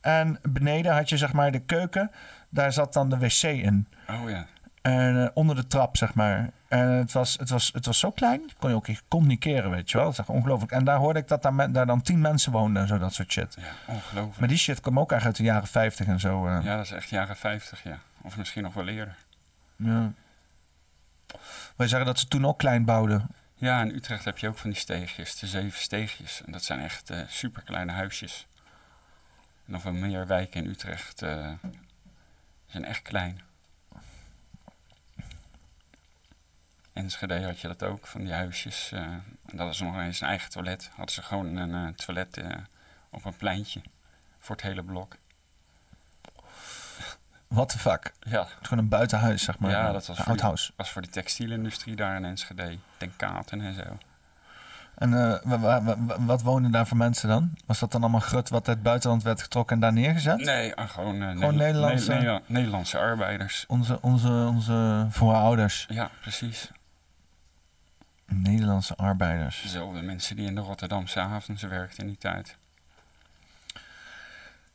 En 0.00 0.38
beneden 0.42 0.94
had 0.94 1.08
je 1.08 1.16
zeg 1.16 1.32
maar 1.32 1.50
de 1.52 1.58
keuken. 1.60 2.10
Daar 2.48 2.72
zat 2.72 2.92
dan 2.92 3.08
de 3.08 3.18
wc 3.18 3.42
in. 3.42 3.86
Oh 4.08 4.30
ja. 4.30 4.46
En 4.82 5.22
eh, 5.24 5.28
onder 5.34 5.56
de 5.56 5.66
trap, 5.66 5.96
zeg 5.96 6.14
maar. 6.14 6.50
En 6.68 6.88
het 6.88 7.12
was, 7.12 7.36
het 7.38 7.50
was, 7.50 7.70
het 7.72 7.86
was 7.86 7.98
zo 7.98 8.10
klein, 8.10 8.50
kon 8.58 8.70
je 8.70 8.76
ook 8.76 8.86
communiceren, 9.08 9.70
weet 9.70 9.90
je 9.90 9.96
wel. 9.96 10.04
Dat 10.04 10.12
is 10.12 10.18
echt 10.18 10.28
ongelooflijk. 10.28 10.72
En 10.72 10.84
daar 10.84 10.96
hoorde 10.96 11.18
ik 11.18 11.28
dat 11.28 11.42
daar, 11.42 11.54
men- 11.54 11.72
daar 11.72 11.86
dan 11.86 12.02
tien 12.02 12.20
mensen 12.20 12.52
woonden 12.52 12.82
en 12.82 12.88
zo, 12.88 12.98
dat 12.98 13.14
soort 13.14 13.32
shit. 13.32 13.56
Ja, 13.58 13.92
ongelooflijk. 13.94 14.38
Maar 14.38 14.48
die 14.48 14.56
shit 14.58 14.80
kwam 14.80 14.98
ook 14.98 15.12
echt 15.12 15.24
uit 15.24 15.36
de 15.36 15.42
jaren 15.42 15.68
50 15.68 16.06
en 16.06 16.20
zo. 16.20 16.46
eh. 16.46 16.58
Ja, 16.64 16.76
dat 16.76 16.84
is 16.84 16.90
echt 16.92 17.08
jaren 17.10 17.36
50, 17.36 17.82
ja. 17.82 17.98
Of 18.22 18.36
misschien 18.36 18.62
nog 18.62 18.74
wel 18.74 18.88
eerder. 18.88 19.16
Ja. 19.76 20.12
Wij 21.76 21.88
zeggen 21.88 22.06
dat 22.06 22.18
ze 22.18 22.28
toen 22.28 22.46
ook 22.46 22.58
klein 22.58 22.84
bouwden. 22.84 23.26
Ja, 23.60 23.80
in 23.80 23.94
Utrecht 23.94 24.24
heb 24.24 24.38
je 24.38 24.48
ook 24.48 24.58
van 24.58 24.70
die 24.70 24.78
steegjes, 24.78 25.38
de 25.38 25.46
zeven 25.46 25.80
steegjes. 25.80 26.42
En 26.44 26.52
dat 26.52 26.64
zijn 26.64 26.80
echt 26.80 27.10
eh 27.10 27.22
super 27.28 27.62
kleine 27.62 27.92
huisjes. 27.92 28.46
En 29.66 29.72
nog 29.72 29.82
wel 29.82 29.92
meer 29.92 30.26
wijken 30.26 30.64
in 30.64 30.70
Utrecht 30.70 31.22
eh, 31.22 31.52
zijn 32.66 32.84
echt 32.84 33.02
klein. 33.02 33.40
Enschede 36.92 37.44
had 37.44 37.60
je 37.60 37.68
dat 37.68 37.82
ook, 37.82 38.06
van 38.06 38.20
die 38.24 38.32
huisjes. 38.32 38.92
eh, 38.92 39.00
en 39.46 39.56
dat 39.56 39.72
is 39.72 39.80
nog 39.80 39.96
eens 39.96 40.20
een 40.20 40.28
eigen 40.28 40.50
toilet. 40.50 40.90
Hadden 40.94 41.14
ze 41.14 41.22
gewoon 41.22 41.56
een 41.56 41.94
toilet 41.94 42.40
op 43.10 43.24
een 43.24 43.36
pleintje 43.36 43.82
voor 44.38 44.56
het 44.56 44.64
hele 44.64 44.82
blok. 44.82 45.16
What 47.50 47.68
the 47.68 47.78
fuck? 47.78 48.12
Ja, 48.20 48.38
Het 48.40 48.48
is 48.60 48.68
gewoon 48.68 48.82
een 48.84 48.88
buitenhuis, 48.90 49.42
zeg 49.44 49.58
maar. 49.58 49.70
Ja, 49.70 49.92
dat 49.92 50.06
was 50.06 50.16
voor 50.18 50.36
die- 50.36 50.72
was 50.76 50.90
voor 50.90 51.02
de 51.02 51.08
textielindustrie 51.08 51.96
daar 51.96 52.16
in 52.16 52.24
Enschede. 52.24 52.78
Ten 52.96 53.12
Katen 53.16 53.60
en 53.60 53.74
zo. 53.74 53.98
En 54.94 55.14
eh, 55.14 55.38
wa- 55.42 55.58
wa- 55.58 55.82
wa- 55.98 56.20
wat 56.20 56.42
woonden 56.42 56.70
daar 56.70 56.86
voor 56.86 56.96
mensen 56.96 57.28
dan? 57.28 57.50
Was 57.66 57.78
dat 57.78 57.92
dan 57.92 58.00
allemaal 58.00 58.20
grut 58.20 58.48
wat 58.48 58.66
uit 58.68 58.76
het 58.76 58.82
buitenland 58.84 59.22
werd 59.22 59.42
getrokken 59.42 59.74
en 59.74 59.80
daar 59.80 59.92
neergezet? 59.92 60.38
Nee, 60.44 60.74
ah, 60.74 60.88
gewoon, 60.88 61.22
eh, 61.22 61.28
Gewoon 61.28 61.38
Nederla- 61.56 61.64
Nederlandse- 61.64 62.08
Ne- 62.12 62.14
Nederla- 62.18 62.40
Nederlandse 62.46 62.98
arbeiders. 62.98 63.64
Onze, 63.68 63.98
onze, 64.02 64.28
onze 64.28 65.06
voorouders. 65.10 65.86
Ja, 65.88 66.10
precies. 66.20 66.70
Nederlandse 68.26 68.96
arbeiders. 68.96 69.62
Dezelfde 69.62 70.02
mensen 70.02 70.36
die 70.36 70.46
in 70.46 70.54
de 70.54 70.60
Rotterdamse 70.60 71.20
havens 71.20 71.62
werkten 71.62 71.98
in 72.02 72.06
die 72.06 72.18
tijd. 72.18 72.56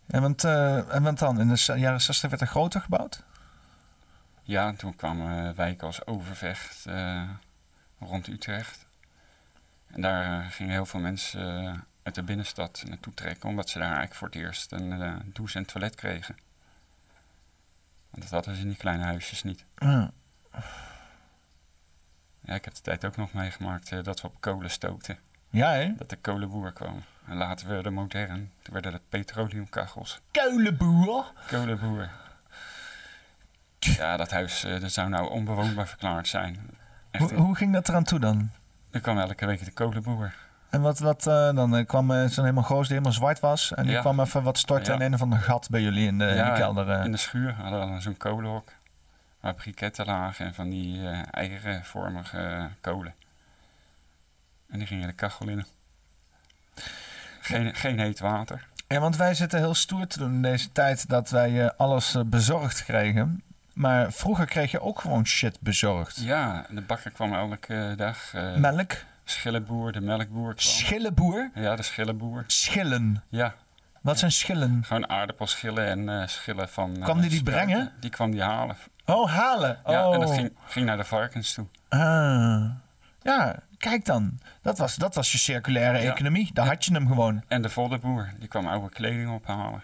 En 0.07 0.21
want, 0.21 0.43
eh, 0.43 0.93
en 0.95 1.03
want 1.03 1.19
dan, 1.19 1.39
in 1.39 1.47
de 1.47 1.73
jaren 1.79 2.01
60 2.01 2.29
werd 2.29 2.41
er 2.41 2.47
groter 2.47 2.81
gebouwd? 2.81 3.23
Ja, 4.43 4.67
en 4.67 4.75
toen 4.75 4.95
kwamen 4.95 5.55
wijken 5.55 5.87
als 5.87 6.05
Overvecht 6.05 6.85
eh, 6.85 7.29
rond 7.99 8.27
Utrecht. 8.27 8.85
En 9.87 10.01
daar 10.01 10.39
eh, 10.39 10.51
gingen 10.51 10.71
heel 10.71 10.85
veel 10.85 10.99
mensen 10.99 11.41
uit 12.03 12.15
de 12.15 12.23
binnenstad 12.23 12.83
naartoe 12.87 13.13
trekken, 13.13 13.49
omdat 13.49 13.69
ze 13.69 13.77
daar 13.77 13.87
eigenlijk 13.87 14.15
voor 14.15 14.27
het 14.27 14.35
eerst 14.35 14.71
een 14.71 15.21
douche 15.33 15.57
en 15.57 15.65
toilet 15.65 15.95
kregen. 15.95 16.35
Want 18.09 18.23
dat 18.23 18.31
hadden 18.31 18.55
ze 18.55 18.61
in 18.61 18.67
die 18.67 18.77
kleine 18.77 19.03
huisjes 19.03 19.43
niet. 19.43 19.65
Ja. 19.75 20.11
Ja, 22.41 22.53
ik 22.53 22.65
heb 22.65 22.73
de 22.73 22.81
tijd 22.81 23.05
ook 23.05 23.15
nog 23.15 23.33
meegemaakt 23.33 24.03
dat 24.03 24.21
we 24.21 24.27
op 24.27 24.41
kolen 24.41 24.69
stookten. 24.69 25.17
Ja, 25.49 25.71
hè? 25.71 25.95
Dat 25.95 26.09
de 26.09 26.15
kolenboer 26.15 26.71
kwam. 26.73 27.03
En 27.27 27.37
later 27.37 27.67
werden 27.67 27.93
we 27.93 27.99
modern. 27.99 28.51
Toen 28.61 28.73
werden 28.73 28.93
het 28.93 29.09
petroleumkachels. 29.09 30.19
Keulenboer. 30.31 31.25
Kolenboer. 31.47 32.09
Ja, 33.79 34.17
dat 34.17 34.31
huis 34.31 34.63
eh, 34.63 34.79
dat 34.81 34.91
zou 34.91 35.09
nou 35.09 35.29
onbewoonbaar 35.29 35.87
verklaard 35.87 36.27
zijn. 36.27 36.69
Echt, 37.11 37.29
Hoe, 37.31 37.39
hoe 37.39 37.55
ging 37.55 37.73
dat 37.73 37.89
eraan 37.89 38.03
toe 38.03 38.19
dan? 38.19 38.49
er 38.91 39.01
kwam 39.01 39.17
elke 39.19 39.45
week 39.45 39.65
de 39.65 39.71
kolenboer. 39.71 40.33
En 40.69 40.81
wat, 40.81 40.99
wat 40.99 41.27
eh, 41.27 41.53
dan 41.55 41.75
eh, 41.75 41.85
kwam 41.85 42.11
eh, 42.11 42.17
zo'n 42.27 42.43
helemaal 42.43 42.63
goos 42.63 42.81
die 42.87 42.91
helemaal 42.97 43.11
zwart 43.17 43.39
was. 43.39 43.73
En 43.73 43.83
die 43.83 43.91
Ja. 43.93 43.99
kwam 44.01 44.19
even 44.19 44.43
wat 44.43 44.57
storten 44.57 44.93
Ja. 44.93 44.99
in 44.99 45.05
een 45.05 45.13
of 45.13 45.21
ander 45.21 45.39
gat 45.39 45.69
bij 45.69 45.81
jullie 45.81 46.07
in 46.07 46.17
de, 46.17 46.27
in 46.27 46.45
de 46.45 46.51
kelder. 46.53 46.89
eh. 46.89 47.05
in 47.05 47.11
de 47.11 47.17
schuur 47.17 47.53
hadden 47.53 47.93
we 47.93 47.99
zo'n 48.01 48.17
kolenhok. 48.17 48.69
Waar 49.39 49.53
briketten 49.53 50.05
lagen 50.05 50.45
en 50.45 50.53
van 50.53 50.69
die 50.69 51.09
eh 51.09 51.19
eierenvormige 51.31 52.69
kolen. 52.81 53.13
En 54.69 54.77
die 54.77 54.87
gingen 54.87 55.07
de 55.07 55.13
kachel 55.13 55.47
in. 55.47 55.65
Geen, 57.45 57.75
geen 57.75 57.99
heet 57.99 58.19
water. 58.19 58.65
Ja, 58.87 58.99
want 58.99 59.15
wij 59.15 59.33
zitten 59.33 59.59
heel 59.59 59.73
stoer 59.73 60.07
te 60.07 60.17
doen 60.19 60.33
in 60.33 60.41
deze 60.41 60.71
tijd 60.71 61.09
dat 61.09 61.29
wij 61.29 61.63
eh, 61.63 61.69
alles 61.77 62.15
eh, 62.15 62.21
bezorgd 62.25 62.83
kregen. 62.83 63.43
Maar 63.73 64.11
vroeger 64.11 64.45
kreeg 64.45 64.71
je 64.71 64.81
ook 64.81 64.99
gewoon 64.99 65.25
shit 65.25 65.57
bezorgd. 65.59 66.17
Ja, 66.19 66.65
de 66.69 66.81
bakker 66.81 67.11
kwam 67.11 67.33
elke 67.33 67.93
dag. 67.97 68.33
eh 68.33 68.55
Melk, 68.55 68.91
schillenboer, 69.23 69.91
de 69.91 70.01
melkboer 70.01 70.53
kwam. 70.55 70.57
schillenboer, 70.65 71.49
ja, 71.53 71.75
de 71.75 71.83
schillenboer. 71.83 72.43
schillen. 72.47 73.23
Ja, 73.29 73.53
Wat 74.01 74.19
zijn 74.19 74.31
schillen? 74.31 74.83
gewoon 74.85 75.09
aardappelschillen 75.09 76.09
en 76.09 76.29
schillen 76.29 76.69
van... 76.69 76.95
eh, 76.97 77.03
Kwam 77.03 77.19
die 77.21 77.29
die 77.29 77.39
spruiten. 77.39 77.67
brengen? 77.67 77.91
Die 77.99 78.09
kwam 78.09 78.31
die 78.31 78.41
halen. 78.43 78.75
Oh, 79.05 79.31
halen. 79.31 79.79
Ja, 79.85 80.07
oh. 80.07 80.13
en 80.13 80.19
dat 80.19 80.31
ging, 80.33 80.51
ging 80.67 80.85
naar 80.85 80.97
de 80.97 81.03
varkens 81.03 81.53
toe. 81.53 81.65
Ah. 81.89 82.65
Ja, 83.21 83.55
kijk 83.89 84.05
dan. 84.05 84.39
Dat 84.61 84.77
was, 84.77 84.95
dat 84.95 85.15
was 85.15 85.31
je 85.31 85.37
circulaire 85.37 86.01
Ja. 86.01 86.11
economie. 86.11 86.49
Daar 86.53 86.67
had 86.67 86.85
je 86.85 86.93
hem 86.93 87.07
gewoon. 87.07 87.43
En 87.47 87.61
de 87.61 87.69
voddenboer, 87.69 88.29
die 88.39 88.47
kwam 88.47 88.67
oude 88.67 88.89
kleding 88.89 89.29
ophalen. 89.29 89.83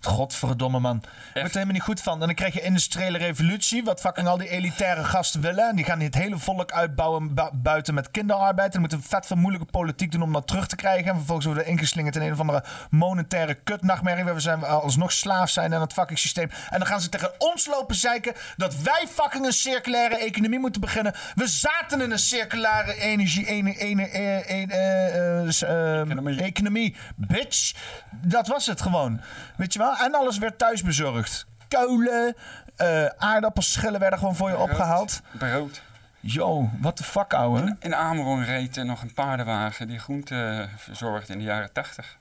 Godverdomme 0.00 0.78
man. 0.80 0.96
Ik 0.96 1.02
word 1.34 1.46
er 1.46 1.52
helemaal 1.52 1.72
niet 1.72 1.82
goed 1.82 2.00
van. 2.00 2.12
En 2.20 2.26
dan 2.26 2.34
krijg 2.34 2.54
je 2.54 2.60
industriële 2.60 3.18
revolutie, 3.18 3.84
wat 3.84 4.00
fucking 4.00 4.26
al 4.28 4.36
die 4.38 4.48
elitaire 4.48 5.04
gasten 5.04 5.40
willen. 5.40 5.68
En 5.68 5.76
die 5.76 5.84
gaan 5.84 6.00
het 6.00 6.14
hele 6.14 6.38
volk 6.38 6.72
uitbouwen 6.72 7.34
bu- 7.34 7.50
buiten 7.52 7.94
met 7.94 8.10
kinderarbeid. 8.10 8.66
En 8.66 8.70
dan 8.72 8.80
moeten 8.80 8.98
we 9.00 9.04
vet 9.08 9.26
veel 9.26 9.36
moeilijke 9.36 9.66
politiek 9.70 10.12
doen 10.12 10.22
om 10.22 10.32
dat 10.32 10.46
terug 10.46 10.66
te 10.66 10.76
krijgen. 10.76 11.08
En 11.10 11.16
vervolgens 11.16 11.46
worden 11.46 11.64
we 11.64 11.70
ingeslingerd 11.70 12.16
in 12.16 12.22
een 12.22 12.32
of 12.32 12.40
andere 12.40 12.64
monetaire 12.90 13.54
kutnachtmerrie. 13.54 14.24
Waar 14.24 14.34
we 14.34 14.40
zijn, 14.40 14.64
alsnog 14.64 15.12
slaaf 15.12 15.50
zijn 15.50 15.74
aan 15.74 15.80
het 15.80 15.92
fucking 15.92 16.18
systeem. 16.18 16.50
En 16.70 16.78
dan 16.78 16.86
gaan 16.86 17.00
ze 17.00 17.08
tegen 17.08 17.30
ons 17.38 17.66
lopen 17.66 17.94
zeiken 17.94 18.34
dat 18.56 18.76
wij 18.80 19.06
fucking 19.10 19.46
een 19.46 19.52
circulaire 19.52 20.16
economie 20.18 20.58
moeten 20.58 20.80
beginnen. 20.80 21.14
We 21.34 21.46
zaten 21.46 22.00
in 22.00 22.10
een 22.10 22.18
circulaire 22.18 22.94
energie, 23.00 23.46
ene, 23.46 23.76
ene, 23.78 24.08
eh, 24.08 24.38
eh, 24.50 24.62
eh, 24.70 25.62
eh, 25.62 25.98
ehm, 26.00 26.10
Economie. 26.10 26.42
economie. 26.42 26.96
Bitch. 27.16 27.72
Dat 28.10 28.46
was 28.46 28.66
het 28.66 28.80
gewoon. 28.82 29.20
Weet 29.56 29.72
je 29.72 29.78
wel? 29.78 29.89
En 29.98 30.14
alles 30.14 30.38
werd 30.38 30.58
thuis 30.58 30.82
bezorgd. 30.82 31.46
Kolen, 31.68 32.34
eh 32.76 33.06
aardappelschillen 33.18 34.00
werden 34.00 34.18
gewoon 34.18 34.36
voor 34.36 34.48
je 34.48 34.54
Brood. 34.54 34.68
opgehaald. 34.70 35.20
Brood. 35.38 35.82
Yo, 36.20 36.70
what 36.80 36.96
the 36.96 37.04
fuck, 37.04 37.34
ouwe? 37.34 37.76
In 37.80 37.94
Amerongen 37.94 38.44
reed 38.44 38.76
er 38.76 38.84
nog 38.84 39.02
een 39.02 39.14
paardenwagen 39.14 39.86
die 39.88 39.98
groente 39.98 40.68
verzorgde 40.76 41.32
in 41.32 41.38
de 41.38 41.44
jaren 41.44 41.72
80. 41.72 42.16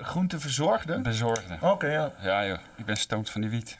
Groente 0.00 0.40
verzorgde? 0.40 1.00
Bezorgde. 1.00 1.56
Oké, 1.60 1.86
ja. 1.86 2.10
Ja 2.20 2.46
joh, 2.46 2.58
ik 2.76 2.84
ben 2.84 2.96
stoned 2.96 3.30
van 3.30 3.40
die 3.40 3.50
wiet. 3.50 3.76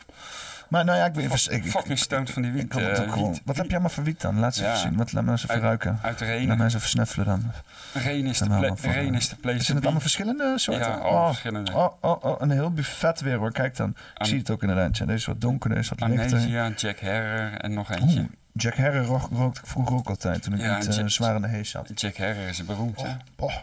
Maar 0.72 0.84
nou 0.84 0.98
ja, 0.98 1.04
ik 1.04 1.14
weet 1.14 1.24
ik, 1.50 1.64
ik, 1.64 1.70
Fucking 1.70 1.98
stoned 1.98 2.30
van 2.30 2.42
die 2.42 2.50
wiet. 2.52 2.74
wiet. 2.74 3.40
Wat 3.44 3.56
heb 3.56 3.70
jij 3.70 3.80
maar 3.80 3.90
voor 3.90 4.04
wiet 4.04 4.20
dan? 4.20 4.38
Laat 4.38 4.54
ze 4.54 4.62
Ja. 4.62 4.76
zien. 4.76 4.96
Wat, 4.96 5.12
laat 5.12 5.24
me 5.24 5.30
eens 5.30 5.42
even 5.42 5.54
Uit- 5.54 5.62
ruiken. 5.62 5.98
Uit 6.02 6.18
de 6.18 6.24
Laat 6.24 6.34
Renen. 6.34 6.56
me 6.58 6.64
eens 6.64 6.74
even 6.74 6.88
snuffelen 6.88 7.26
dan. 7.26 7.50
Reen 7.92 8.26
is 8.26 8.38
de, 8.38 8.44
Reen 8.80 9.12
eh, 9.14 9.20
is 9.20 9.28
de 9.28 9.36
place 9.36 9.62
Zijn 9.62 9.76
het 9.76 9.84
allemaal 9.84 10.00
verschillende 10.02 10.52
soorten? 10.58 10.86
Ja, 10.90 10.98
oh, 10.98 11.26
verschillende. 11.26 11.72
Oh, 11.72 11.92
oh, 12.00 12.24
oh, 12.24 12.40
een 12.40 12.50
heel 12.50 12.70
buffet 12.72 13.20
weer 13.20 13.36
hoor. 13.36 13.52
Kijk 13.52 13.76
dan. 13.76 13.94
Ik 14.18 14.26
zie 14.26 14.38
het 14.38 14.50
ook 14.50 14.60
inderdaad. 14.62 14.96
Ja, 14.96 15.04
deze 15.04 15.18
is 15.18 15.26
wat 15.26 15.40
donkerder, 15.40 15.78
deze 15.78 15.92
is 15.92 15.98
wat 16.00 16.08
lichter. 16.08 16.36
Amnesia, 16.38 16.68
Jack 16.76 16.98
Herrer 16.98 17.54
en 17.60 17.72
nog 17.74 17.90
eentje. 17.90 18.26
Jack 18.52 18.74
Herrer 18.74 19.04
ro- 19.04 19.28
rookte 19.32 19.60
ik 19.60 19.66
vroeger 19.66 19.96
ook 19.96 20.08
altijd 20.08 20.42
toen 20.42 20.54
ik 20.54 20.60
Ja, 20.60 20.78
niet 20.78 20.94
Jack- 20.94 21.08
zwaar 21.10 21.34
in 21.36 21.42
de 21.42 21.48
hees 21.48 21.70
zat. 21.70 22.00
Jack 22.00 22.14
Herrer 22.16 22.48
is 22.48 22.64
beroemd 22.64 23.02
hè. 23.02 23.08
Oh, 23.36 23.48
Hij 23.48 23.56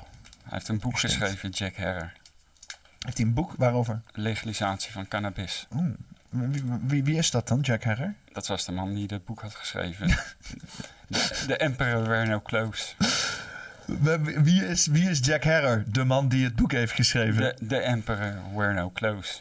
heeft 0.50 0.68
een 0.68 0.80
boek 0.80 1.00
geschreven, 1.00 1.50
Jack 1.50 1.76
Herrer. 1.76 2.14
heeft 3.00 3.18
hij 3.18 3.26
een 3.28 3.34
boek 3.34 3.54
waarover? 3.58 4.02
Legalisatie 4.14 4.92
van 4.92 5.08
cannabis. 5.08 5.68
Oeh, 5.76 5.86
Wie, 6.30 6.64
wie, 6.82 7.04
wie 7.04 7.18
is 7.18 7.32
dat 7.32 7.48
dan, 7.48 7.60
Jack 7.60 7.84
Herrer? 7.84 8.14
Dat 8.34 8.48
was 8.48 8.66
de 8.66 8.72
man 8.72 8.94
die 8.94 9.08
het 9.10 9.26
boek 9.26 9.42
had 9.42 9.56
geschreven. 9.56 10.08
de, 11.08 11.44
de 11.48 11.58
Emperor 11.58 12.08
Were 12.08 12.26
No 12.26 12.42
Close. 12.42 12.94
Wie- 14.44 14.66
is, 14.66 14.88
wie 14.88 15.10
is 15.10 15.20
Jack 15.22 15.44
Herrer, 15.44 15.84
de 15.88 16.04
man 16.04 16.28
die 16.28 16.44
het 16.44 16.56
boek 16.56 16.72
heeft 16.72 16.94
geschreven? 16.94 17.42
De, 17.42 17.56
de 17.62 17.78
Emperor 17.78 18.34
Were 18.56 18.74
No 18.74 18.90
Close. 18.90 19.40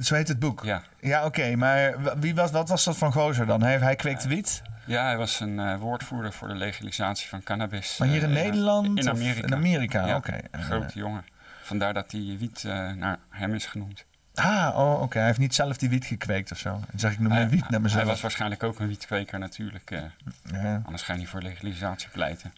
Zo 0.00 0.14
heet 0.14 0.28
het 0.28 0.38
boek. 0.38 0.64
Ja. 0.64 0.82
Ja, 1.00 1.24
oké, 1.24 1.56
maar 1.56 1.94
wie 2.20 2.34
was, 2.34 2.50
wat 2.50 2.68
was 2.68 2.84
dat 2.84 2.96
van 2.96 3.12
gozer 3.12 3.46
dan? 3.46 3.62
Hij, 3.62 3.78
hij 3.78 3.96
kweekte 3.96 4.28
wiet? 4.28 4.62
Ja, 4.86 5.04
hij 5.04 5.16
was 5.16 5.40
een 5.40 5.58
eh, 5.58 5.76
woordvoerder 5.76 6.32
voor 6.32 6.48
de 6.48 6.54
legalisatie 6.54 7.28
van 7.28 7.42
cannabis. 7.42 7.96
Maar 7.98 8.08
hier 8.08 8.22
in 8.22 8.36
eh, 8.36 8.42
Nederland? 8.42 8.98
In 8.98 9.08
Amerika. 9.08 9.46
In 9.46 9.54
Amerika, 9.54 10.06
Ja, 10.06 10.16
oké. 10.16 10.32
En, 10.50 10.62
Grote 10.62 10.98
jongen. 10.98 11.24
Vandaar 11.62 11.94
dat 11.94 12.10
die 12.10 12.38
wiet 12.38 12.64
eh, 12.64 12.90
naar 12.92 13.18
hem 13.30 13.54
is 13.54 13.66
genoemd. 13.66 14.04
Ah, 14.34 14.78
oh, 14.78 15.02
oké. 15.02 15.18
Hij 15.18 15.26
heeft 15.26 15.38
niet 15.38 15.54
zelf 15.54 15.76
die 15.76 15.88
wiet 15.88 16.04
gekweekt 16.04 16.52
of 16.52 16.58
zo. 16.58 16.70
Dan 16.70 16.98
zeg 17.00 17.12
ik, 17.12 17.18
noem 17.18 17.28
mijn 17.28 17.48
wiet 17.48 17.68
naar 17.68 17.80
mezelf. 17.80 18.02
hij 18.02 18.10
was 18.10 18.20
waarschijnlijk 18.20 18.62
ook 18.62 18.78
een 18.80 18.86
wietkweker 18.86 19.38
natuurlijk. 19.38 19.90
eh, 19.90 20.02
ja. 20.44 20.82
anders 20.84 21.02
ga 21.02 21.12
je 21.12 21.18
niet 21.18 21.28
voor 21.28 21.42
legalisatie 21.42 22.08
pleiten. 22.08 22.52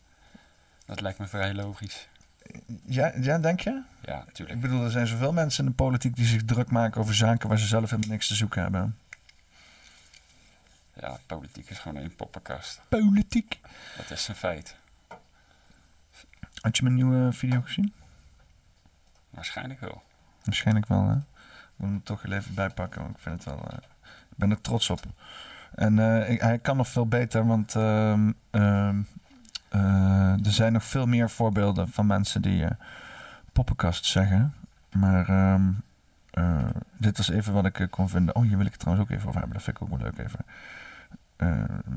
Dat 0.87 1.01
lijkt 1.01 1.19
me 1.19 1.27
vrij 1.27 1.55
logisch. 1.55 2.09
Ja, 2.85 3.13
ja, 3.21 3.39
denk 3.39 3.61
je? 3.61 3.83
Ja, 4.03 4.19
Ik 4.21 4.27
natuurlijk. 4.27 4.61
bedoel, 4.61 4.85
er 4.85 4.91
zijn 4.91 5.07
zoveel 5.07 5.33
mensen 5.33 5.65
in 5.65 5.71
de 5.71 5.77
politiek 5.77 6.17
die 6.17 6.27
zich 6.27 6.45
druk 6.45 6.71
maken 6.71 7.01
over 7.01 7.15
zaken 7.15 7.49
waar 7.49 7.59
ze 7.59 7.67
zelf 7.67 7.91
helemaal 7.91 8.11
niks 8.11 8.27
te 8.27 8.35
zoeken 8.35 8.63
hebben. 8.63 8.99
Ja, 11.01 11.19
politiek 11.27 11.71
is 11.71 11.79
gewoon 11.79 12.03
een 12.03 12.17
poppenkast. 12.17 12.81
Politiek. 12.89 13.61
Dat 13.97 14.11
is 14.11 14.29
een 14.29 14.35
feit. 14.35 14.77
Had 16.61 16.77
je 16.77 16.83
mijn 16.83 16.95
nieuwe 16.95 17.33
video 17.33 17.61
gezien? 17.61 17.93
Waarschijnlijk 19.31 19.81
wel. 19.81 20.03
Waarschijnlijk 20.45 20.87
wel, 20.89 21.09
hè? 21.09 21.17
Ik 21.77 21.81
moet 21.81 21.89
hem 21.89 22.03
toch 22.03 22.23
heel 22.23 22.33
even 22.33 22.55
bijpakken, 22.55 23.03
want 23.03 23.15
ik 23.15 23.23
vind 23.23 23.45
het 23.45 23.55
wel... 23.55 23.69
eh, 23.71 23.77
ik 24.31 24.37
ben 24.37 24.51
er 24.51 24.61
trots 24.61 24.91
op. 24.91 25.01
En 25.75 25.99
eh, 25.99 26.41
hij 26.41 26.59
kan 26.59 26.77
nog 26.77 26.89
veel 26.89 27.07
beter, 27.07 27.47
want 27.47 27.75
ehm, 27.75 28.33
ehm, 28.51 29.01
eh, 29.69 30.47
er 30.47 30.53
zijn 30.53 30.73
nog 30.73 30.85
veel 30.85 31.07
meer 31.07 31.31
voorbeelden 31.31 31.89
van 31.89 32.07
mensen 32.07 32.43
die 32.43 32.67
poppenkast 33.53 34.05
zeggen. 34.05 34.55
Maar 34.93 35.29
ehm, 35.29 35.71
eh, 36.31 36.69
dit 36.97 37.17
was 37.17 37.31
even 37.31 37.53
wat 37.53 37.65
ik 37.65 37.87
kon 37.91 38.09
vinden. 38.09 38.37
Oh, 38.37 38.43
hier 38.43 38.57
wil 38.57 38.67
ik 38.67 38.73
het 38.73 38.81
trouwens 38.81 39.07
ook 39.07 39.15
even 39.17 39.29
over 39.29 39.41
hebben. 39.41 39.57
Dat 39.57 39.65
vind 39.65 39.77
ik 39.77 39.83
ook 39.83 39.89
wel 39.89 39.99
leuk 39.99 40.19
even. 40.19 40.41
Eh, 41.37 41.49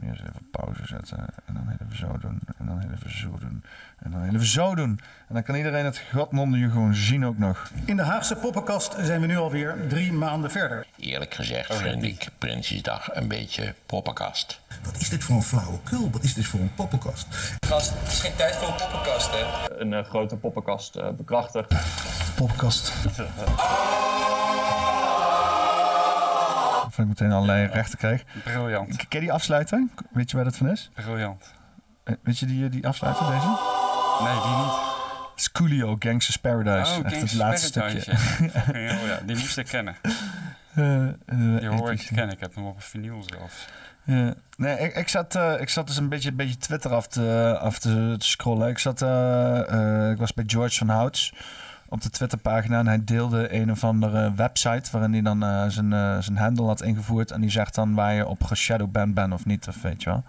eerst 0.01 0.21
even 0.21 0.49
pauze 0.51 0.81
zetten. 0.85 1.17
En 1.45 1.53
dan 1.53 1.67
heel 1.67 1.77
even 1.85 1.97
zo 1.97 2.17
doen. 2.17 2.39
En 2.57 2.65
dan 2.65 2.79
heel 2.79 2.91
even 2.91 3.17
zo 3.17 3.37
doen. 3.39 3.63
En 3.99 4.11
dan 4.11 4.21
heel 4.21 4.33
even 4.33 4.45
zo 4.45 4.75
doen. 4.75 4.99
En 5.27 5.33
dan 5.33 5.43
kan 5.43 5.55
iedereen 5.55 5.85
het 5.85 6.01
godmonde 6.13 6.57
je 6.57 6.69
gewoon 6.69 6.95
zien 6.95 7.25
ook 7.25 7.37
nog. 7.37 7.71
In 7.85 7.95
de 7.95 8.03
Haagse 8.03 8.35
poppenkast 8.35 8.95
zijn 9.01 9.21
we 9.21 9.27
nu 9.27 9.37
alweer 9.37 9.77
drie 9.87 10.13
maanden 10.13 10.51
verder. 10.51 10.85
Eerlijk 10.95 11.33
gezegd 11.33 11.75
vind 11.75 12.03
ik 12.03 12.29
Prinsjesdag 12.37 13.15
een 13.15 13.27
beetje 13.27 13.75
poppenkast. 13.85 14.61
Wat 14.83 14.97
is 14.97 15.09
dit 15.09 15.23
voor 15.23 15.35
een 15.35 15.43
flauwekul? 15.43 16.09
Wat 16.11 16.23
is 16.23 16.33
dit 16.33 16.45
voor 16.45 16.59
een 16.59 16.73
poppenkast? 16.73 17.27
Gast, 17.67 17.93
het 17.99 18.11
is 18.11 18.19
geen 18.19 18.35
tijd 18.35 18.55
voor 18.55 18.67
een 18.67 18.75
poppenkast, 18.75 19.31
hè? 19.31 19.71
een 19.79 19.93
eh, 19.93 20.03
grote 20.03 20.37
poppenkast 20.37 20.95
eh, 20.95 21.09
bekrachtigt. 21.09 21.75
Poppenkast. 22.35 22.93
Ik 26.97 27.07
meteen 27.07 27.31
allerlei 27.31 27.67
rechten 27.67 27.97
krijg. 27.97 28.23
Briljant. 28.43 28.95
Ken 28.95 29.05
je 29.09 29.19
die 29.19 29.31
afsluiter? 29.31 29.87
Weet 30.11 30.29
je 30.29 30.35
waar 30.35 30.45
dat 30.45 30.57
van 30.57 30.69
is? 30.69 30.91
Briljant. 30.93 31.53
Eh, 32.03 32.15
Weet 32.23 32.39
je 32.39 32.45
die, 32.45 32.69
die 32.69 32.87
afsluiter, 32.87 33.25
deze? 33.25 33.47
Nee, 34.23 34.41
die 34.41 34.55
niet. 34.55 34.95
Coolio, 35.51 35.95
Gangsters 35.99 36.37
Paradise. 36.37 36.99
Oh, 36.99 37.05
Echt 37.05 37.21
het 37.21 37.33
laatste 37.33 37.79
Paradise, 37.79 38.15
stukje. 38.17 38.79
ja. 39.07 39.19
Die 39.25 39.35
moest 39.35 39.57
ik 39.57 39.65
kennen. 39.65 39.95
Eh, 40.73 41.07
eh, 41.07 41.13
Die 41.59 41.67
hoor 41.67 41.91
ik 41.91 41.99
te 41.99 42.13
kennen. 42.13 42.35
Ik 42.35 42.39
heb 42.39 42.55
hem 42.55 42.65
op 42.65 42.75
een 42.75 42.81
vinyl 42.81 43.23
zelfs. 43.23 43.67
Ja. 44.03 44.33
Nee, 44.57 44.79
ik, 44.79 44.95
ik, 44.95 45.07
zat, 45.07 45.35
eh, 45.35 45.53
ik 45.61 45.69
zat 45.69 45.87
dus 45.87 45.97
een 45.97 46.09
beetje, 46.09 46.29
een 46.29 46.35
beetje 46.35 46.57
Twitter 46.57 46.93
af 46.93 47.07
te, 47.07 47.57
af 47.61 47.79
te, 47.79 48.15
te 48.17 48.25
scrollen. 48.25 48.69
Ik, 48.69 48.77
zat, 48.79 49.01
eh, 49.01 49.71
eh, 50.05 50.11
ik 50.11 50.17
was 50.17 50.33
bij 50.33 50.43
George 50.47 50.77
van 50.77 50.89
Houts 50.89 51.33
op 51.89 52.01
de 52.01 52.09
Twitterpagina 52.09 52.79
en 52.79 52.87
hij 52.87 53.03
deelde 53.03 53.53
een 53.53 53.71
of 53.71 53.83
andere 53.83 54.33
website 54.33 54.91
waarin 54.91 55.13
hij 55.13 55.21
dan 55.21 55.43
eh, 55.43 55.67
zijn, 55.67 55.93
eh, 55.93 56.17
zijn 56.19 56.37
handle 56.37 56.65
had 56.65 56.81
ingevoerd. 56.81 57.31
En 57.31 57.41
die 57.41 57.49
zegt 57.49 57.75
dan 57.75 57.93
waar 57.93 58.13
je 58.13 58.27
op 58.27 58.43
geshadowband 58.43 59.13
bent 59.13 59.33
of 59.33 59.45
niet, 59.45 59.67
of 59.67 59.81
weet 59.81 60.03
je 60.03 60.09
wel. 60.09 60.23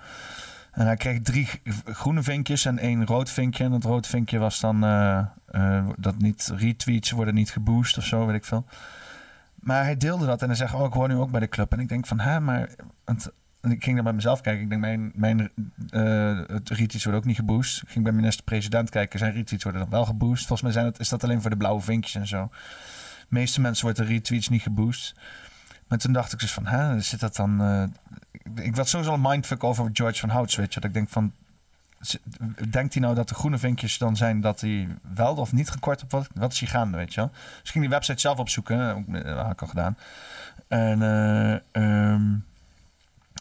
En 0.72 0.86
hij 0.86 0.97
kreeg 0.97 1.20
drie 1.22 1.48
groene 1.85 2.22
vinkjes 2.22 2.64
en 2.64 2.78
één 2.78 3.06
rood 3.06 3.30
vinkje. 3.30 3.64
En 3.64 3.70
dat 3.70 3.85
rood 3.85 4.06
vinkje 4.06 4.39
was 4.39 4.60
dan 4.60 4.85
eh, 4.85 5.86
dat 5.97 6.18
niet 6.18 6.52
retweets 6.56 7.10
worden 7.10 7.35
niet 7.35 7.51
geboost 7.51 7.98
of 7.98 8.05
zo, 8.05 8.26
weet 8.26 8.36
ik 8.36 8.44
veel. 8.44 8.64
Maar 9.55 9.82
hij 9.82 9.97
deelde 9.97 10.26
dat 10.26 10.43
en 10.43 10.47
hij 10.47 10.56
zegt, 10.56 10.74
oh, 10.74 10.86
ik 10.86 10.93
hoor 10.93 11.09
nu 11.09 11.14
ook 11.14 11.30
bij 11.30 11.40
de 11.40 11.48
club. 11.48 11.72
En 11.72 11.80
ik 11.80 11.89
denk 11.89 12.06
van, 12.06 12.20
hè, 12.20 12.40
maar... 12.40 12.68
ik 13.60 13.85
ging 13.85 13.94
naar 13.94 14.05
bij 14.05 14.12
mezelf 14.12 14.40
kijken. 14.40 14.62
Ik 14.62 14.68
denk, 14.68 14.80
mijn, 14.80 15.12
mijn 15.14 15.51
eh, 15.90 16.39
het 16.47 16.68
retweets 16.68 17.05
worden 17.05 17.20
ook 17.20 17.26
niet 17.26 17.36
geboost. 17.36 17.82
Ik 17.82 17.89
ging 17.89 18.05
bij 18.05 18.12
minister-president 18.12 18.90
kijken. 18.90 19.18
Zijn 19.18 19.32
retweets 19.32 19.62
worden 19.62 19.80
dan 19.80 19.90
wel 19.90 20.05
geboost. 20.05 20.47
Volgens 20.47 20.62
mij 20.62 20.72
zijn 20.72 20.85
het, 20.85 20.98
is 20.98 21.09
dat 21.09 21.24
alleen 21.24 21.40
voor 21.40 21.51
de 21.51 21.56
blauwe 21.56 21.80
vinkjes 21.80 22.14
en 22.14 22.26
zo. 22.26 22.51
Meeste 23.28 23.60
mensen 23.60 23.85
worden 23.85 24.06
de 24.06 24.12
retweets 24.12 24.48
niet 24.48 24.62
geboost. 24.62 25.14
Maar 25.89 25.98
toen 25.98 26.12
dacht 26.12 26.32
ik 26.32 26.39
dus 26.39 26.52
van, 26.52 26.66
hè, 26.66 27.01
zit 27.01 27.20
dat 27.20 27.36
dan... 27.36 27.60
eh, 27.60 27.82
ik, 28.30 28.64
ik 28.64 28.76
werd 28.76 28.89
sowieso 28.89 29.14
een 29.14 29.20
mindfuck 29.20 29.64
over 29.64 29.90
George 29.93 30.20
van 30.20 30.28
Houts, 30.28 30.56
weet 30.56 30.74
je. 30.74 30.80
Dat 30.80 30.89
ik 30.89 30.94
denk 30.94 31.09
van... 31.09 31.32
Denkt 32.70 32.93
hij 32.93 33.02
nou 33.02 33.14
dat 33.14 33.28
de 33.28 33.35
groene 33.35 33.59
vinkjes 33.59 33.98
dan 33.98 34.16
zijn 34.16 34.40
dat 34.40 34.60
hij 34.60 34.89
wel 35.14 35.35
of 35.35 35.52
niet 35.52 35.70
gekort 35.70 36.02
op 36.02 36.10
wat, 36.10 36.28
wat 36.35 36.52
is 36.52 36.60
hij 36.60 36.68
gaande, 36.68 36.97
weet 36.97 37.14
je 37.14 37.20
wel? 37.20 37.30
Dus 37.62 37.70
ging 37.70 37.85
die 37.85 37.93
website 37.93 38.20
zelf 38.20 38.39
opzoeken, 38.39 38.94
ook, 38.94 39.06
eh, 39.09 39.24
dat 39.24 39.36
had 39.36 39.52
ik 39.52 39.62
al 39.62 39.68
gedaan. 39.68 39.97
En, 40.68 41.02
ehm, 41.72 42.35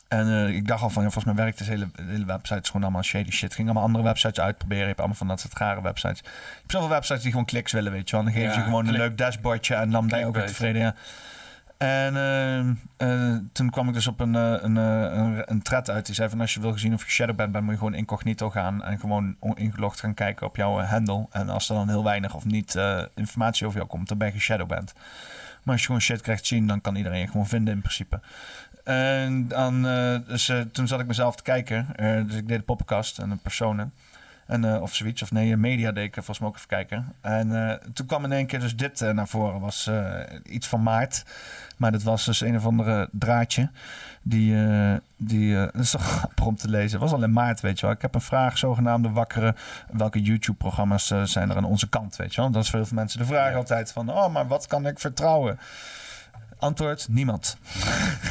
En 0.08 0.28
eh, 0.28 0.56
ik 0.56 0.68
dacht 0.68 0.82
al 0.84 0.90
van, 0.90 1.04
ja, 1.04 1.10
volgens 1.10 1.34
mij 1.36 1.44
werkt 1.44 1.58
deze 1.58 1.72
hele, 1.72 1.88
hele 2.02 2.26
website 2.26 2.66
gewoon 2.68 2.82
allemaal 2.84 3.04
shady 3.04 3.32
shit. 3.32 3.54
Ging 3.54 3.68
allemaal 3.68 3.86
andere 3.86 4.04
websites 4.04 4.40
uitproberen. 4.40 4.82
Je 4.82 4.88
hebt 4.88 5.00
allemaal 5.00 5.18
van 5.18 5.28
dat 5.28 5.40
soort 5.40 5.58
rare 5.58 5.82
websites. 5.82 6.20
Je 6.20 6.30
hebt 6.60 6.72
zoveel 6.72 6.90
websites 6.90 7.22
die 7.22 7.32
gewoon 7.32 7.46
kliks 7.46 7.72
willen, 7.72 7.92
weet 7.92 8.10
je 8.10 8.16
wel. 8.16 8.26
Dan 8.26 8.34
geven 8.34 8.48
Ja, 8.48 8.54
ze 8.54 8.60
je 8.60 8.66
gewoon 8.66 8.88
een 8.88 8.94
leuk 8.94 9.18
dashboardje 9.18 9.76
en 9.76 9.92
dan 9.92 10.08
ben 10.08 10.20
je 10.20 10.26
ook 10.26 10.36
weer 10.36 10.48
tevreden. 10.48 10.82
Ja. 10.82 10.96
En 11.78 12.16
eh, 12.16 12.60
eh, 12.98 13.38
toen 13.52 13.70
kwam 13.70 13.88
ik 13.88 13.94
dus 13.94 14.08
op 14.08 14.20
een, 14.20 14.34
een, 14.34 14.76
een, 14.76 15.42
een 15.52 15.62
thread 15.62 15.90
uit. 15.90 16.06
Die 16.06 16.16
zei 16.16 16.30
van 16.30 16.42
als 16.42 16.54
je 16.54 16.60
wil 16.60 16.72
gezien 16.72 16.94
of 16.94 17.04
je 17.04 17.12
shadowband 17.12 17.52
bent, 17.52 17.64
moet 17.64 17.74
je 17.74 17.80
gewoon 17.80 17.94
incognito 17.94 18.50
gaan. 18.50 18.84
En 18.84 19.00
gewoon 19.00 19.36
on- 19.40 19.58
ingelogd 19.58 20.00
gaan 20.00 20.14
kijken 20.14 20.48
op 20.48 20.56
jouw 20.56 20.80
handle. 20.80 21.28
En 21.32 21.50
als 21.50 21.70
er 21.70 21.76
dan 21.76 21.90
heel 21.90 22.04
weinig 22.04 22.34
of 22.34 22.46
niet 22.46 22.80
informatie 23.16 23.66
over 23.66 23.78
jou 23.78 23.90
komt, 23.90 24.08
dan 24.08 24.18
ben 24.18 24.34
je 24.34 24.40
shadowband. 24.40 24.94
Maar 25.64 25.76
als 25.76 25.86
je 25.86 25.86
gewoon 25.92 26.08
shit 26.08 26.22
krijgt 26.22 26.46
zien, 26.46 26.68
dan 26.68 26.82
kan 26.82 26.96
iedereen 26.96 27.20
je 27.20 27.28
gewoon 27.28 27.48
vinden 27.48 27.74
in 27.74 27.80
principe. 27.80 28.20
En 28.88 29.48
dan, 29.48 29.88
eh, 29.88 30.16
dus 30.28 30.50
eh, 30.50 30.60
toen 30.60 30.88
zat 30.88 31.00
ik 31.00 31.08
mezelf 31.08 31.36
te 31.36 31.44
kijken. 31.44 31.88
Eh, 31.96 32.26
dus 32.26 32.36
ik 32.36 32.48
deed 32.48 32.58
de 32.58 32.64
poppenkast 32.64 33.20
en 33.20 33.32
een 33.32 33.40
personen. 33.40 33.94
En, 34.46 34.82
of 34.82 34.96
zoiets. 34.96 35.22
Of 35.22 35.32
nee, 35.32 35.58
media 35.58 35.92
deed 35.92 36.04
ik 36.06 36.14
volgens 36.14 36.40
mij 36.40 36.48
ook 36.48 36.56
even 36.56 36.68
kijken. 36.68 37.14
En 37.22 37.80
toen 37.94 38.06
kwam 38.06 38.24
in 38.24 38.32
één 38.32 38.46
keer 38.46 38.60
dus 38.60 38.76
dit 38.76 39.00
naar 39.00 39.28
voren. 39.28 39.60
was 39.60 39.90
iets 40.44 40.68
van 40.68 40.84
maart. 40.84 41.24
Maar 41.78 41.92
dat 41.92 42.04
was 42.04 42.26
dus 42.26 42.42
een 42.42 42.56
of 42.56 42.66
andere 42.66 43.10
draadje. 43.12 43.70
Die, 44.22 44.56
die 45.18 45.56
dat 45.66 45.76
is 45.76 45.92
toch 45.92 46.18
grappig 46.18 46.46
om 46.46 46.56
te 46.56 46.70
lezen. 46.70 46.92
Het 46.92 47.10
was 47.10 47.20
al 47.20 47.24
in 47.24 47.34
maart, 47.34 47.60
weet 47.60 47.80
je 47.80 47.86
wel. 47.86 47.96
Ik 47.96 48.02
heb 48.02 48.16
een 48.16 48.22
vraag, 48.22 48.58
zogenaamde 48.58 49.10
wakkere. 49.10 49.56
Welke 49.92 50.22
YouTube-programma's 50.22 51.14
zijn 51.24 51.50
er 51.50 51.58
aan 51.58 51.66
onze 51.66 51.90
kant, 51.90 52.16
weet 52.16 52.36
je 52.36 52.42
wel. 52.42 52.50
Dat 52.50 52.64
is 52.64 52.70
voor 52.70 52.80
heel 52.80 52.88
veel 52.88 52.98
mensen 52.98 53.20
de 53.20 53.26
vraag 53.26 53.56
altijd 53.56 53.92
van... 53.92 54.10
Oh, 54.12 54.34
maar 54.34 54.48
wat 54.48 54.68
kan 54.68 54.88
ik 54.88 55.00
vertrouwen? 55.00 55.60
Antwoord, 56.60 57.08
niemand. 57.10 57.58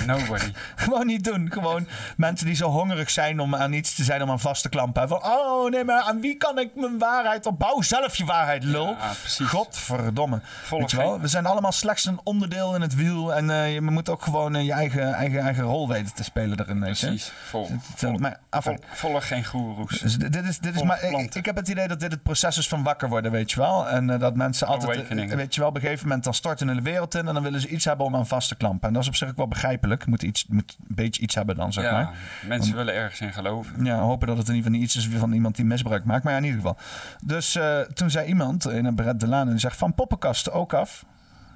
Nobody. 0.06 0.52
Gewoon 0.76 1.06
niet 1.06 1.24
doen. 1.24 1.52
Gewoon 1.52 1.86
mensen 2.16 2.46
die 2.46 2.54
zo 2.56 2.68
hongerig 2.68 3.10
zijn 3.10 3.40
om 3.40 3.54
aan 3.56 3.72
iets 3.72 3.94
te 3.94 4.04
zijn 4.04 4.22
om 4.22 4.30
aan 4.30 4.40
vast 4.40 4.62
te 4.62 4.68
klampen. 4.68 5.08
Van, 5.08 5.24
oh 5.24 5.70
nee, 5.70 5.84
maar 5.84 6.02
aan 6.02 6.20
wie 6.20 6.36
kan 6.36 6.58
ik 6.58 6.74
mijn 6.74 6.98
waarheid 6.98 7.46
op? 7.46 7.58
Bouw 7.58 7.82
zelf 7.82 8.16
je 8.16 8.24
waarheid, 8.24 8.64
lul. 8.64 8.86
Ja, 8.86 9.12
precies. 9.20 9.46
Godverdomme. 9.48 10.40
Volg 10.62 10.80
Weet 10.80 10.90
je 10.90 10.96
wel? 10.96 11.20
We 11.20 11.28
zijn 11.28 11.46
allemaal 11.46 11.72
slechts 11.72 12.04
een 12.04 12.20
onderdeel 12.24 12.74
in 12.74 12.80
het 12.80 12.94
wiel. 12.94 13.34
En 13.34 13.50
eh, 13.50 13.72
je 13.74 13.80
moet 13.80 14.08
ook 14.08 14.22
gewoon 14.22 14.54
eh, 14.56 14.64
je 14.64 14.72
eigen, 14.72 15.12
eigen, 15.14 15.40
eigen 15.40 15.64
rol 15.64 15.88
weten 15.88 16.14
te 16.14 16.24
spelen 16.24 16.60
erin. 16.60 16.78
Precies. 16.78 17.32
Vol, 17.48 17.68
Het- 17.70 17.80
vol, 17.94 18.10
het- 18.12 18.20
maar, 18.20 18.40
vol- 18.50 18.78
volg 18.92 19.28
geen 19.28 19.44
goeroes. 19.44 19.98
dus 19.98 20.16
dit 20.18 20.36
is, 20.36 20.58
dit 20.58 20.70
is 20.74 20.80
Volg 20.80 20.86
maar, 20.86 21.02
ik, 21.32 21.44
heb 21.46 21.56
het 21.56 21.68
idee 21.68 21.88
dat 21.88 22.00
dit 22.00 22.12
het 22.12 22.22
proces 22.22 22.58
is 22.58 22.68
van 22.68 22.82
wakker 22.82 23.08
worden, 23.08 23.30
weet 23.30 23.50
je 23.50 23.56
wel. 23.60 23.88
En 23.88 24.10
eh, 24.10 24.18
dat 24.18 24.34
mensen 24.36 24.66
altijd, 24.66 25.08
weet 25.08 25.54
je 25.54 25.60
wel, 25.60 25.68
op 25.68 25.74
een 25.74 25.80
gegeven 25.80 26.06
moment 26.06 26.24
dan 26.24 26.34
storten 26.34 26.66
hun 26.66 26.76
de 26.76 26.82
wereld 26.82 27.14
in. 27.14 27.28
En 27.28 27.34
dan 27.34 27.42
willen 27.42 27.60
ze 27.60 27.68
iets 27.68 27.84
hebben 27.84 28.06
om 28.06 28.14
aan 28.16 28.26
vast 28.26 28.48
te 28.48 28.54
klampen. 28.54 28.88
En 28.88 28.94
dat 28.94 29.02
is 29.02 29.08
op 29.08 29.14
zich 29.14 29.28
ook 29.28 29.36
wel 29.36 29.48
begrijpelijk. 29.48 30.06
Moet, 30.06 30.22
iets, 30.22 30.46
moet 30.46 30.76
een 30.88 30.94
beetje 30.94 31.22
iets 31.22 31.34
hebben 31.34 31.56
dan, 31.56 31.72
zeg 31.72 31.84
Ja, 31.84 31.92
maar. 31.92 32.10
mensen 32.46 32.76
willen 32.76 32.94
ergens 32.94 33.20
in 33.20 33.32
geloven. 33.32 33.84
Ja, 33.84 33.98
hopen 33.98 34.26
dat 34.26 34.36
het 34.36 34.48
in 34.48 34.54
ieder 34.54 34.70
geval 34.70 34.84
iets 34.84 34.96
is 34.96 35.08
van 35.08 35.32
iemand 35.32 35.56
die 35.56 35.64
misbruik 35.64 36.04
maakt. 36.04 36.24
Maar 36.24 36.32
ja, 36.32 36.38
in 36.38 36.44
ieder 36.44 36.60
geval. 36.60 36.76
Dus 37.24 37.54
eh, 37.54 37.80
toen 37.80 38.10
zei 38.10 38.26
iemand 38.26 38.68
in 38.68 38.84
een 38.84 38.94
Beret 38.94 39.20
de 39.20 39.26
Laan... 39.28 39.44
en 39.46 39.50
die 39.50 39.60
zegt 39.60 39.76
van 39.76 39.94
poppenkast 39.94 40.50
ook 40.50 40.72
af. 40.74 41.04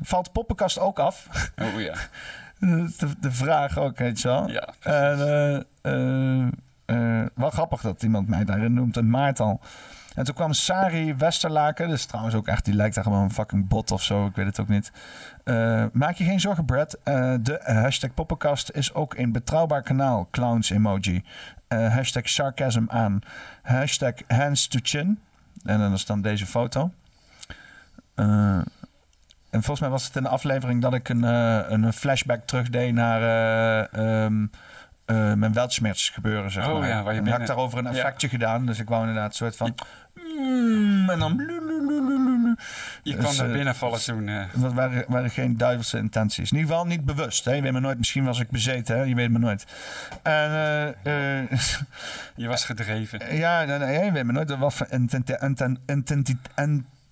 Valt 0.02 0.32
poppenkast 0.32 0.78
ook 0.78 0.98
af? 0.98 1.28
Oh 1.56 1.80
ja. 1.80 1.94
de, 2.98 3.08
de 3.20 3.32
vraag 3.32 3.78
ook, 3.78 3.98
weet 3.98 4.20
je 4.20 4.28
wel. 4.28 4.48
Ja, 4.50 4.68
En 4.80 5.20
eh, 5.20 5.56
eh, 5.82 6.46
eh, 6.84 7.26
wel 7.34 7.50
grappig 7.50 7.80
dat 7.80 8.02
iemand 8.02 8.28
mij 8.28 8.44
daarin 8.44 8.74
noemt 8.74 8.96
in 8.96 9.10
maart 9.10 9.40
al. 9.40 9.60
En 10.14 10.24
toen 10.24 10.34
kwam 10.34 10.52
Sari 10.52 11.14
Westerlaken, 11.14 11.88
dus 11.88 12.04
trouwens 12.04 12.34
ook 12.34 12.46
echt, 12.46 12.64
die 12.64 12.74
lijkt 12.74 12.96
echt 12.96 13.06
wel 13.06 13.18
een 13.18 13.32
fucking 13.32 13.68
bot 13.68 13.90
of 13.90 14.02
zo, 14.02 14.26
ik 14.26 14.34
weet 14.34 14.46
het 14.46 14.60
ook 14.60 14.68
niet. 14.68 14.92
Eh, 15.44 15.84
maak 15.92 16.14
je 16.14 16.24
geen 16.24 16.40
zorgen, 16.40 16.64
Brad. 16.64 16.98
Eh, 17.02 17.34
de 17.40 17.60
hashtag 17.64 18.14
poppenkast 18.14 18.70
is 18.70 18.94
ook 18.94 19.14
een 19.14 19.32
betrouwbaar 19.32 19.82
kanaal. 19.82 20.28
Clowns 20.30 20.70
emoji. 20.70 21.24
Eh, 21.68 21.94
hashtag 21.94 22.28
sarcasm 22.28 22.84
aan. 22.88 23.20
Hashtag 23.62 24.14
hands 24.28 24.66
to 24.66 24.78
chin. 24.82 25.20
En 25.64 25.78
dan 25.78 25.92
is 25.92 26.06
dan 26.06 26.22
deze 26.22 26.46
foto. 26.46 26.90
En 29.50 29.62
volgens 29.62 29.80
mij 29.80 29.88
was 29.88 30.04
het 30.04 30.16
in 30.16 30.22
de 30.22 30.28
aflevering 30.28 30.82
dat 30.82 30.94
ik 30.94 31.08
een, 31.08 31.22
een 31.72 31.92
flashback 31.92 32.46
terugdeed 32.46 32.94
naar 32.94 33.22
eh, 33.92 34.26
eh, 35.10 35.32
mijn 35.34 35.52
Weltschmerz 35.52 36.12
gebeuren, 36.12 36.50
zeg 36.50 36.66
Oh 36.68 36.78
maar. 36.78 36.88
ja, 36.88 37.02
waar 37.02 37.14
je 37.14 37.20
en 37.20 37.26
had 37.28 37.40
ik 37.40 37.46
daarover 37.46 37.78
een 37.78 37.84
Ja. 37.84 37.90
effectje 37.90 38.28
gedaan. 38.28 38.66
Dus 38.66 38.78
ik 38.78 38.88
wou 38.88 39.00
inderdaad 39.00 39.30
een 39.30 39.36
soort 39.36 39.56
van... 39.56 39.74
Mm, 40.38 41.10
en 41.10 41.18
dan... 41.18 41.36
Je 43.02 43.16
Dus, 43.16 43.24
kwam 43.24 43.36
daar 43.36 43.46
eh, 43.46 43.52
binnenvallen 43.52 44.00
toen. 44.02 44.28
eh, 44.28 44.44
Dat 44.54 44.72
waren, 44.72 45.04
waren 45.08 45.30
geen 45.30 45.56
duivelse 45.56 45.98
intenties. 45.98 46.50
In 46.50 46.56
ieder 46.56 46.70
geval 46.72 46.86
niet 46.86 47.04
bewust. 47.04 47.44
Hè? 47.44 47.52
Je 47.52 47.62
weet 47.62 47.72
maar 47.72 47.80
nooit. 47.80 47.98
Misschien 47.98 48.24
was 48.24 48.40
ik 48.40 48.50
bezeten. 48.50 48.96
Hè? 48.96 49.02
Je 49.02 49.14
weet 49.14 49.30
maar 49.30 49.40
nooit. 49.40 49.66
En 50.22 50.50
eh, 50.50 51.40
eh, 51.40 51.50
je 52.36 52.48
was 52.48 52.64
gedreven. 52.64 53.36
ja, 53.36 53.64
nee, 53.64 53.78
nee, 53.78 54.04
je 54.04 54.12
weet 54.12 54.24
maar 54.24 54.34
nooit 54.34 54.56
wat 54.56 54.74
voor 54.74 54.86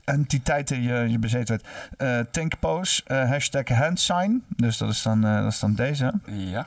entiteiten 0.05 0.83
je, 0.83 0.95
je 1.11 1.19
bezeten 1.19 1.61
werd. 1.61 1.67
Eh 1.97 2.33
Thinkpose, 2.33 3.03
eh, 3.07 3.29
hashtag 3.29 3.69
handsign. 3.69 4.45
Dus 4.57 4.77
dat 4.79 4.89
is 4.91 5.03
dan, 5.03 5.27
eh, 5.27 5.43
dat 5.43 5.53
is 5.53 5.59
dan 5.59 5.75
deze. 5.75 6.13
Ja. 6.27 6.67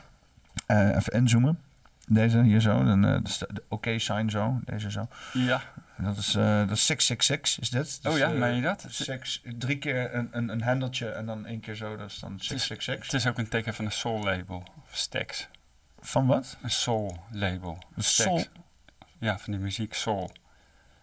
Eh, 0.72 0.96
even 0.96 1.14
inzoomen. 1.14 1.60
Deze 2.08 2.42
hier 2.42 2.62
zo. 2.62 2.84
Dan, 2.84 3.06
eh, 3.06 3.18
dus 3.24 3.38
de 3.38 3.48
de 3.54 3.64
oké-sign 3.68 4.30
zo. 4.30 4.60
Deze 4.66 4.92
zo. 4.92 5.08
Ja. 5.34 5.62
Dat 5.98 6.18
is, 6.18 6.36
eh, 6.36 6.68
dat 6.68 6.78
is 6.78 6.86
666 6.86 7.60
is 7.60 7.70
dit. 7.70 8.04
Dus, 8.04 8.14
Oh 8.14 8.18
ja, 8.18 8.30
meen 8.30 8.56
je 8.56 8.62
dat? 8.62 8.86
Six, 8.90 9.42
drie 9.58 9.78
keer 9.78 10.14
een, 10.14 10.30
een, 10.32 10.50
een 10.50 10.62
handeltje 10.62 11.10
en 11.10 11.26
dan 11.26 11.46
één 11.46 11.60
keer 11.60 11.76
zo. 11.76 11.98
Dat 11.98 12.10
is 12.10 12.20
dan 12.20 12.32
Het 12.32 12.42
is, 12.42 12.48
666. 12.48 13.12
het 13.12 13.22
is 13.22 13.28
ook 13.28 13.38
een 13.38 13.48
teken 13.48 13.74
van 13.74 13.86
een 13.86 13.92
soul 13.92 14.24
label. 14.24 14.64
Of 14.84 14.96
Stax. 14.96 15.48
Van 16.00 16.28
wat? 16.28 16.58
Een 16.62 16.70
soul 16.72 17.20
label. 17.32 17.78
Stax. 17.98 18.14
Soul? 18.14 18.46
Ja, 19.18 19.40
van 19.40 19.54
die 19.54 19.62
muziek 19.62 19.94
soul. 19.94 20.32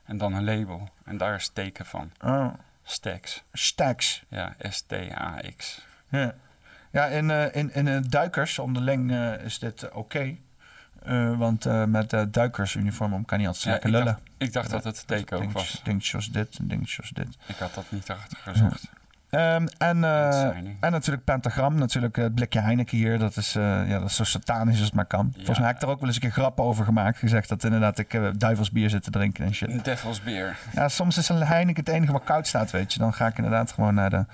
En 0.05 0.16
dan 0.16 0.32
een 0.32 0.45
label. 0.45 0.89
En 1.05 1.16
daar 1.16 1.35
is 1.35 1.49
teken 1.49 1.86
van. 1.86 2.12
Oh, 2.20 2.55
Stax. 2.82 3.43
stacks. 3.53 4.23
Ja, 4.28 4.57
S-T-A-X. 4.59 5.81
Ja, 6.09 6.35
ja 6.90 7.06
in, 7.06 7.31
eh, 7.31 7.55
in, 7.55 7.74
in 7.74 7.89
eh, 7.89 7.97
duikers 8.09 8.59
onderling 8.59 9.10
eh, 9.10 9.44
is 9.44 9.59
dit 9.59 9.93
oké. 9.93 10.36
Want 11.36 11.86
met 11.86 12.12
eh 12.12 12.23
duikersuniform 12.31 13.12
om 13.15 13.24
kan 13.24 13.39
niet 13.39 13.47
altijd 13.47 13.65
Ja, 13.65 13.70
lekker 13.70 13.89
ik, 13.89 13.94
lullen. 13.94 14.12
dacht, 14.12 14.23
ik 14.39 14.52
dacht 14.52 14.70
dat 14.70 14.85
het 14.85 15.06
teken 15.06 15.43
ook 15.43 15.52
was. 15.52 15.81
Dingetjes 15.85 16.10
zoals 16.10 16.31
dit 16.31 16.59
en 16.59 16.69
dingetjes 16.69 16.94
zoals 16.94 17.10
dit. 17.10 17.36
Ik 17.47 17.56
had 17.56 17.74
dat 17.74 17.85
niet 17.89 18.10
achter 18.10 18.39
gezocht. 18.39 18.90
Ehm, 19.31 19.66
en, 19.78 20.05
en 20.81 20.90
natuurlijk 20.93 21.24
pentagram. 21.24 21.74
Natuurlijk 21.74 22.16
het 22.16 22.35
blikje 22.35 22.60
Heineken 22.60 22.97
hier. 22.97 23.19
Dat 23.19 23.36
is, 23.36 23.52
ja, 23.52 23.98
dat 23.98 24.09
is 24.09 24.16
zo 24.16 24.24
satanisch 24.24 24.77
als 24.77 24.85
het 24.85 24.94
maar 24.94 25.06
kan. 25.06 25.31
Volgens 25.36 25.59
mij 25.59 25.66
heb 25.66 25.77
ik 25.77 25.82
er 25.82 25.89
ook 25.89 25.98
wel 25.98 26.06
eens 26.06 26.16
een 26.16 26.23
keer 26.23 26.31
grappen 26.31 26.65
over 26.65 26.85
gemaakt. 26.85 27.19
Gezegd 27.19 27.48
dat 27.48 27.65
inderdaad 27.65 27.98
ik 27.98 28.40
duivelsbier 28.40 28.90
zit 28.90 29.02
te 29.02 29.10
drinken 29.10 29.44
en 29.44 29.55
shit. 29.55 29.85
Devil's 29.85 30.23
Beer. 30.23 30.56
Ja, 30.74 30.89
soms 30.89 31.19
is 31.19 31.28
een 31.28 31.43
Heineken 31.43 31.85
het 31.85 31.94
enige 31.94 32.12
wat 32.12 32.24
koud 32.24 32.47
staat, 32.47 32.70
weet 32.70 32.93
je. 32.93 32.98
Dan 32.98 33.15
ga 33.15 33.27
ik 33.27 33.36
inderdaad 33.36 33.73
gewoon 33.73 33.94
naar 33.94 34.10
de... 34.10 34.24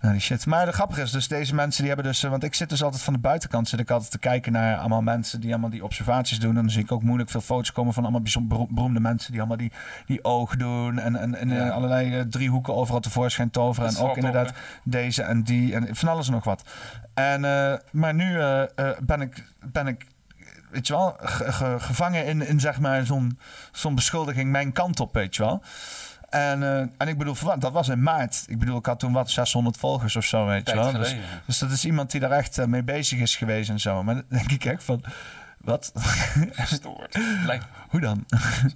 naar 0.00 0.12
die 0.12 0.20
shit. 0.20 0.46
Maar 0.46 0.66
de 0.66 0.72
grappige 0.72 1.02
is 1.02 1.10
dus, 1.10 1.28
deze 1.28 1.54
mensen 1.54 1.78
die 1.84 1.92
hebben 1.92 2.10
dus... 2.12 2.22
eh, 2.24 2.30
Want 2.30 2.44
ik 2.44 2.54
zit 2.54 2.68
dus 2.68 2.82
altijd 2.82 3.02
van 3.02 3.12
de 3.12 3.18
buitenkant 3.18 3.68
zit 3.68 3.80
ik 3.80 3.90
altijd 3.90 4.10
te 4.10 4.18
kijken 4.18 4.52
naar 4.52 4.76
allemaal 4.78 5.02
mensen 5.02 5.40
die 5.40 5.50
allemaal 5.50 5.70
die 5.70 5.84
observaties 5.84 6.38
doen. 6.40 6.48
En 6.48 6.54
dan 6.62 6.70
zie 6.70 6.82
ik 6.82 6.92
ook 6.92 7.02
moeilijk 7.02 7.30
veel 7.30 7.40
foto's 7.40 7.72
komen 7.72 7.92
van 7.92 8.02
allemaal 8.02 8.20
bijzonder 8.22 8.56
bero- 8.56 8.66
beroemde 8.70 9.00
mensen 9.00 9.30
die 9.30 9.40
allemaal 9.40 9.58
die, 9.58 9.72
die 10.06 10.24
oog 10.24 10.56
doen. 10.56 10.98
En, 10.98 11.16
en, 11.16 11.34
en 11.34 11.50
eh, 11.50 11.56
Ja. 11.56 11.68
allerlei 11.68 12.14
eh, 12.18 12.20
driehoeken 12.20 12.74
overal 12.74 13.00
tevoorschijn 13.00 13.50
toveren. 13.50 13.88
En 13.88 13.96
ook 13.98 14.10
op, 14.10 14.16
inderdaad 14.16 14.52
deze 14.84 15.22
en 15.22 15.42
die 15.42 15.74
en 15.74 15.96
van 15.96 16.08
alles 16.08 16.26
en 16.26 16.32
nog 16.32 16.44
wat. 16.44 16.62
En, 17.14 17.40
maar 17.90 18.14
nu 18.14 18.38
ben 19.00 19.20
ik... 19.20 19.44
Ben 19.72 19.86
ik 19.86 20.06
Weet 20.70 20.86
je 20.86 20.92
wel, 20.92 21.16
ge- 21.20 21.52
ge- 21.52 21.76
gevangen 21.78 22.26
in, 22.26 22.46
in 22.46 22.60
zeg 22.60 22.80
maar 22.80 23.06
zo'n 23.06 23.38
zo'n 23.72 23.94
beschuldiging 23.94 24.50
mijn 24.50 24.72
kant 24.72 25.00
op, 25.00 25.14
weet 25.14 25.36
je 25.36 25.42
wel. 25.42 25.62
En, 26.28 26.62
eh, 26.62 26.78
en 26.78 27.08
ik 27.08 27.18
bedoel, 27.18 27.58
dat 27.58 27.72
was 27.72 27.88
in 27.88 28.02
maart. 28.02 28.44
Ik 28.46 28.58
bedoel, 28.58 28.78
ik 28.78 28.86
had 28.86 28.98
toen 28.98 29.12
wat 29.12 29.30
600 29.30 29.76
volgers 29.76 30.16
of 30.16 30.24
zo, 30.24 30.46
weet 30.46 30.68
je 30.68 30.74
wel. 30.74 30.92
Dus, 30.92 31.14
dus 31.46 31.58
dat 31.58 31.70
is 31.70 31.84
iemand 31.84 32.10
die 32.10 32.20
daar 32.20 32.30
echt 32.30 32.58
eh, 32.58 32.66
mee 32.66 32.82
bezig 32.82 33.18
is 33.18 33.36
geweest 33.36 33.70
en 33.70 33.80
zo. 33.80 34.02
Maar 34.02 34.14
dan 34.14 34.24
denk 34.28 34.50
ik 34.50 34.64
echt 34.64 34.84
van, 34.84 35.04
wat? 35.60 35.92
Gestoord. 36.52 37.18
Lijkt 37.44 37.64
Hoe 37.88 38.00
dan? 38.00 38.24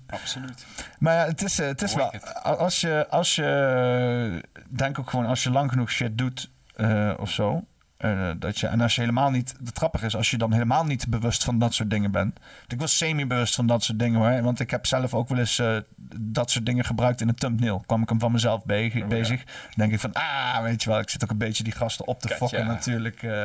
absoluut. 0.06 0.66
Maar 0.98 1.14
ja, 1.14 1.26
het 1.26 1.42
is, 1.42 1.58
eh, 1.58 1.66
het 1.66 1.82
is 1.82 1.94
wel... 1.94 2.12
Als 2.42 2.80
je, 2.80 3.06
als 3.10 3.34
je... 3.34 4.42
Denk 4.68 4.98
ook 4.98 5.10
gewoon, 5.10 5.26
als 5.26 5.42
je 5.42 5.50
lang 5.50 5.70
genoeg 5.70 5.90
shit 5.90 6.18
doet 6.18 6.50
eh, 6.74 7.12
of 7.16 7.30
zo... 7.30 7.64
eh, 8.02 8.30
dat 8.38 8.58
je, 8.58 8.66
en 8.66 8.80
als 8.80 8.94
je 8.94 9.00
helemaal 9.00 9.30
niet... 9.30 9.54
Het 9.64 9.76
grappige 9.76 10.06
is, 10.06 10.16
als 10.16 10.30
je 10.30 10.38
dan 10.38 10.52
helemaal 10.52 10.84
niet 10.84 11.08
bewust 11.08 11.44
van 11.44 11.58
dat 11.58 11.74
soort 11.74 11.90
dingen 11.90 12.10
bent. 12.10 12.38
Ik 12.68 12.80
was 12.80 12.96
semi-bewust 12.96 13.54
van 13.54 13.66
dat 13.66 13.82
soort 13.84 13.98
dingen 13.98 14.20
hoor. 14.20 14.42
Want 14.42 14.60
ik 14.60 14.70
heb 14.70 14.86
zelf 14.86 15.14
ook 15.14 15.28
wel 15.28 15.38
eens 15.38 15.58
eh, 15.58 15.76
dat 16.20 16.50
soort 16.50 16.66
dingen 16.66 16.84
gebruikt 16.84 17.20
in 17.20 17.28
een 17.28 17.34
thumbnail. 17.34 17.82
Kwam 17.86 18.02
ik 18.02 18.08
hem 18.08 18.20
van 18.20 18.32
mezelf 18.32 18.64
be- 18.64 19.04
bezig. 19.08 19.44
Dan 19.44 19.54
denk 19.74 19.92
ik 19.92 20.00
van, 20.00 20.12
ah, 20.12 20.62
weet 20.62 20.82
je 20.82 20.90
wel. 20.90 20.98
Ik 20.98 21.10
zit 21.10 21.24
ook 21.24 21.30
een 21.30 21.38
beetje 21.38 21.64
die 21.64 21.72
gasten 21.72 22.06
op 22.06 22.20
te 22.20 22.28
Katja. 22.28 22.46
fokken 22.46 22.66
natuurlijk. 22.66 23.22
eh. 23.22 23.42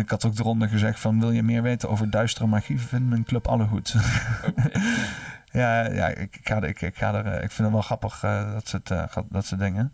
Ik 0.00 0.10
had 0.10 0.24
ook 0.24 0.38
eronder 0.38 0.68
gezegd 0.68 1.00
van... 1.00 1.20
wil 1.20 1.30
je 1.30 1.42
meer 1.42 1.62
weten 1.62 1.88
over 1.88 2.10
duistere 2.10 2.46
magie? 2.46 2.80
Vind 2.80 3.08
mijn 3.08 3.24
club 3.24 3.46
Allegoed. 3.48 3.94
ja, 5.52 5.90
ja 5.90 6.06
ik, 6.08 6.36
ik, 6.36 6.48
ga, 6.48 6.56
er- 6.56 6.64
ik, 6.68 6.80
ik, 6.80 6.96
ga 6.96 7.14
er, 7.14 7.26
ik 7.42 7.50
vind 7.50 7.58
het 7.58 7.70
wel 7.72 7.80
grappig 7.82 8.20
dat, 8.52 8.68
soort, 8.68 8.88
ga- 8.88 9.24
dat 9.30 9.46
soort 9.46 9.60
dingen. 9.60 9.92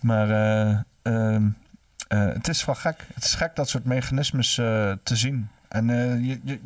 Maar 0.00 0.30
eh, 0.30 0.68
ehm, 1.02 1.46
eh, 1.46 1.52
het 2.08 2.48
is 2.48 2.64
wel 2.64 2.74
gek. 2.74 3.06
Het 3.14 3.24
is 3.24 3.34
gek 3.34 3.56
dat 3.56 3.68
soort 3.68 3.84
mechanismes 3.84 4.58
eh, 4.58 4.92
te 5.02 5.16
zien. 5.16 5.48
En 5.68 5.90
eh, 5.90 6.26
je, 6.26 6.40
je, 6.44 6.60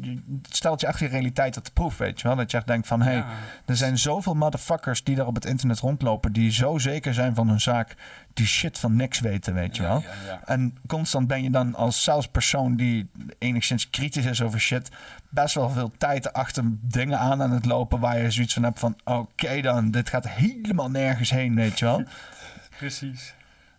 je, 0.00 0.22
stelt 0.50 0.80
je 0.80 0.86
echt 0.86 0.98
je 0.98 1.06
realiteit 1.06 1.56
op 1.56 1.64
de 1.64 1.70
proef, 1.70 1.96
weet 1.96 2.20
je 2.20 2.28
wel. 2.28 2.36
Dat 2.36 2.50
je 2.50 2.56
echt 2.56 2.66
denkt 2.66 2.86
van, 2.86 3.02
hé, 3.02 3.10
hey, 3.10 3.16
Ja. 3.16 3.26
er 3.64 3.76
zijn 3.76 3.98
zoveel 3.98 4.34
motherfuckers 4.34 5.04
die 5.04 5.16
daar 5.16 5.26
op 5.26 5.34
het 5.34 5.44
internet 5.44 5.78
rondlopen... 5.78 6.32
die 6.32 6.52
zo 6.52 6.78
zeker 6.78 7.14
zijn 7.14 7.34
van 7.34 7.48
hun 7.48 7.60
zaak, 7.60 7.94
die 8.34 8.46
shit 8.46 8.78
van 8.78 8.96
niks 8.96 9.20
weten, 9.20 9.54
weet 9.54 9.76
je 9.76 9.82
wel. 9.82 10.00
ja, 10.02 10.08
ja. 10.26 10.40
En 10.44 10.76
constant 10.86 11.26
ben 11.26 11.42
je 11.42 11.50
dan 11.50 11.74
als 11.74 12.02
salespersoon 12.02 12.76
die 12.76 13.10
enigszins 13.38 13.90
kritisch 13.90 14.24
is 14.24 14.42
over 14.42 14.60
shit... 14.60 14.88
best 15.28 15.54
wel 15.54 15.70
veel 15.70 15.92
tijd 15.98 16.32
achter 16.32 16.64
dingen 16.66 17.18
aan 17.18 17.42
aan 17.42 17.50
het 17.52 17.64
lopen... 17.64 18.00
waar 18.00 18.18
je 18.18 18.30
zoiets 18.30 18.54
van 18.54 18.62
hebt 18.62 18.78
van, 18.78 18.96
oké 19.04 19.60
dan, 19.60 19.90
dit 19.90 20.08
gaat 20.08 20.28
helemaal 20.28 20.90
nergens 20.90 21.30
heen, 21.30 21.54
weet 21.54 21.78
je 21.78 21.84
wel. 21.84 22.02
Precies. 22.78 23.34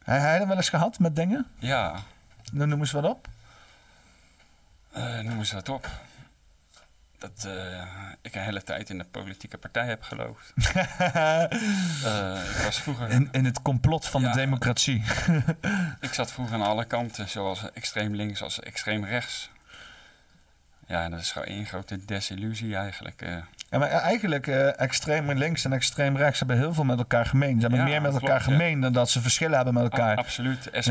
Heb 0.08 0.22
jij 0.22 0.38
dat 0.38 0.48
wel 0.48 0.56
eens 0.58 0.70
gehad 0.70 1.00
met 1.00 1.16
dingen? 1.16 1.48
Ja, 1.60 2.00
Dan 2.54 2.70
noem 2.70 2.80
eens 2.80 2.92
wat 2.92 3.04
op. 3.04 3.28
eh 4.92 5.20
noem 5.20 5.38
eens 5.38 5.52
wat 5.52 5.70
op. 5.70 5.90
Dat 7.18 7.44
eh, 7.48 7.88
ik 8.22 8.36
een 8.36 8.42
hele 8.42 8.64
tijd 8.64 8.90
in 8.90 8.98
de 8.98 9.04
politieke 9.04 9.58
partij 9.58 9.86
heb 9.88 10.04
geloofd. 10.04 10.54
Eh, 12.04 12.50
ik 12.56 12.62
was 12.64 12.82
vroeger... 12.82 13.10
In, 13.10 13.30
in 13.32 13.46
het 13.46 13.62
complot 13.62 14.06
van 14.08 14.22
Ja. 14.22 14.32
de 14.32 14.38
democratie. 14.38 15.04
Ik 16.08 16.14
zat 16.14 16.32
vroeger 16.32 16.56
aan 16.56 16.62
alle 16.62 16.86
kanten, 16.86 17.30
zowel 17.30 17.58
extreem 17.74 18.16
links 18.16 18.42
als 18.42 18.60
extreem 18.60 19.06
rechts. 19.06 19.50
Ja, 20.88 21.10
dat 21.10 21.20
is 21.20 21.32
gewoon 21.32 21.48
één 21.48 21.66
grote 21.66 22.06
desillusie 22.06 22.76
eigenlijk. 22.76 23.22
Ja, 23.70 23.78
maar 23.78 23.90
eigenlijk, 23.90 24.48
eh, 24.48 24.80
extreem 24.82 25.32
links 25.32 25.66
en 25.66 25.74
extreem 25.74 26.18
rechts 26.18 26.40
hebben 26.40 26.58
heel 26.58 26.74
veel 26.74 26.84
met 26.84 26.98
elkaar 26.98 27.26
gemeen. 27.26 27.56
Ze 27.56 27.62
hebben 27.62 27.80
Ja, 27.80 27.86
meer 27.86 28.02
met 28.02 28.10
klopt, 28.10 28.24
elkaar 28.26 28.40
ja. 28.40 28.44
gemeen 28.52 28.80
dan 28.80 28.94
dat 28.94 29.10
ze 29.10 29.22
verschillen 29.22 29.56
hebben 29.56 29.74
met 29.74 29.84
elkaar. 29.84 30.18
absoluut. 30.18 30.64
De 30.64 30.82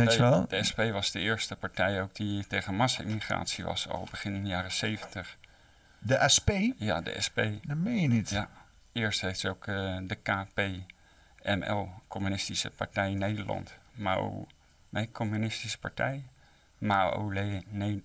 SP, 0.62 0.76
de 0.76 0.90
was 0.92 1.10
de 1.10 1.20
eerste 1.20 1.56
partij 1.56 2.02
ook 2.02 2.14
die 2.14 2.46
tegen 2.46 2.74
massa-immigratie 2.74 3.64
was, 3.64 3.88
al 3.88 4.06
begin 4.10 4.46
jaren 4.46 4.72
70. 4.72 5.36
De 5.98 6.22
SP, 6.34 6.50
Ja, 6.76 7.00
de 7.00 7.14
SP. 7.26 7.38
dat 7.62 7.76
meen 7.76 8.00
je 8.00 8.08
niet. 8.08 8.30
Ja. 8.30 8.48
Eerst 8.92 9.20
heeft 9.20 9.38
ze 9.40 9.48
ook 9.48 9.66
eh, 9.66 9.96
de 10.02 10.14
KPML, 10.22 11.88
Communistische 12.08 12.70
Partij 12.70 13.14
Nederland. 13.14 13.74
Mao, 13.92 14.46
nee, 14.88 15.10
Communistische 15.12 15.78
Partij. 15.78 16.22
Mao 16.78 17.32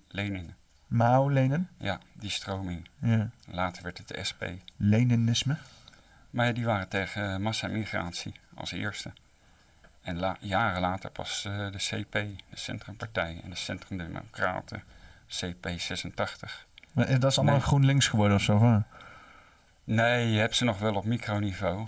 Lenin. 0.08 0.54
Mao, 0.92 1.30
Lenin. 1.30 1.68
Ja, 1.78 1.98
die 2.12 2.30
stroming. 2.30 2.88
Ja. 2.98 3.28
Later 3.50 3.82
werd 3.82 3.98
het 3.98 4.08
de 4.08 4.24
SP. 4.30 4.42
Leninisme. 4.76 5.56
Maar 6.30 6.46
ja, 6.46 6.52
die 6.52 6.64
waren 6.64 6.88
tegen 6.88 7.32
eh, 7.32 7.36
massa-migratie 7.36 8.34
als 8.54 8.72
eerste. 8.72 9.12
En 10.02 10.18
la- 10.18 10.36
jaren 10.40 10.80
later 10.80 11.10
pas 11.10 11.44
eh, 11.44 11.56
de 11.70 11.78
CP, 11.78 12.12
de 12.12 12.36
Centrumpartij 12.56 13.40
en 13.44 13.50
de 13.50 13.56
Centrumdemocraten, 13.56 14.82
CP86. 15.28 16.66
Maar 16.92 17.08
is 17.08 17.18
dat 17.18 17.30
is 17.30 17.36
allemaal 17.38 17.56
Nee. 17.56 17.64
GroenLinks 17.64 18.06
geworden 18.08 18.36
of 18.36 18.42
zo. 18.42 18.58
wat? 18.58 18.82
Nee, 19.84 20.30
je 20.30 20.38
hebt 20.38 20.56
ze 20.56 20.64
nog 20.64 20.78
wel 20.78 20.94
op 20.94 21.04
microniveau. 21.04 21.86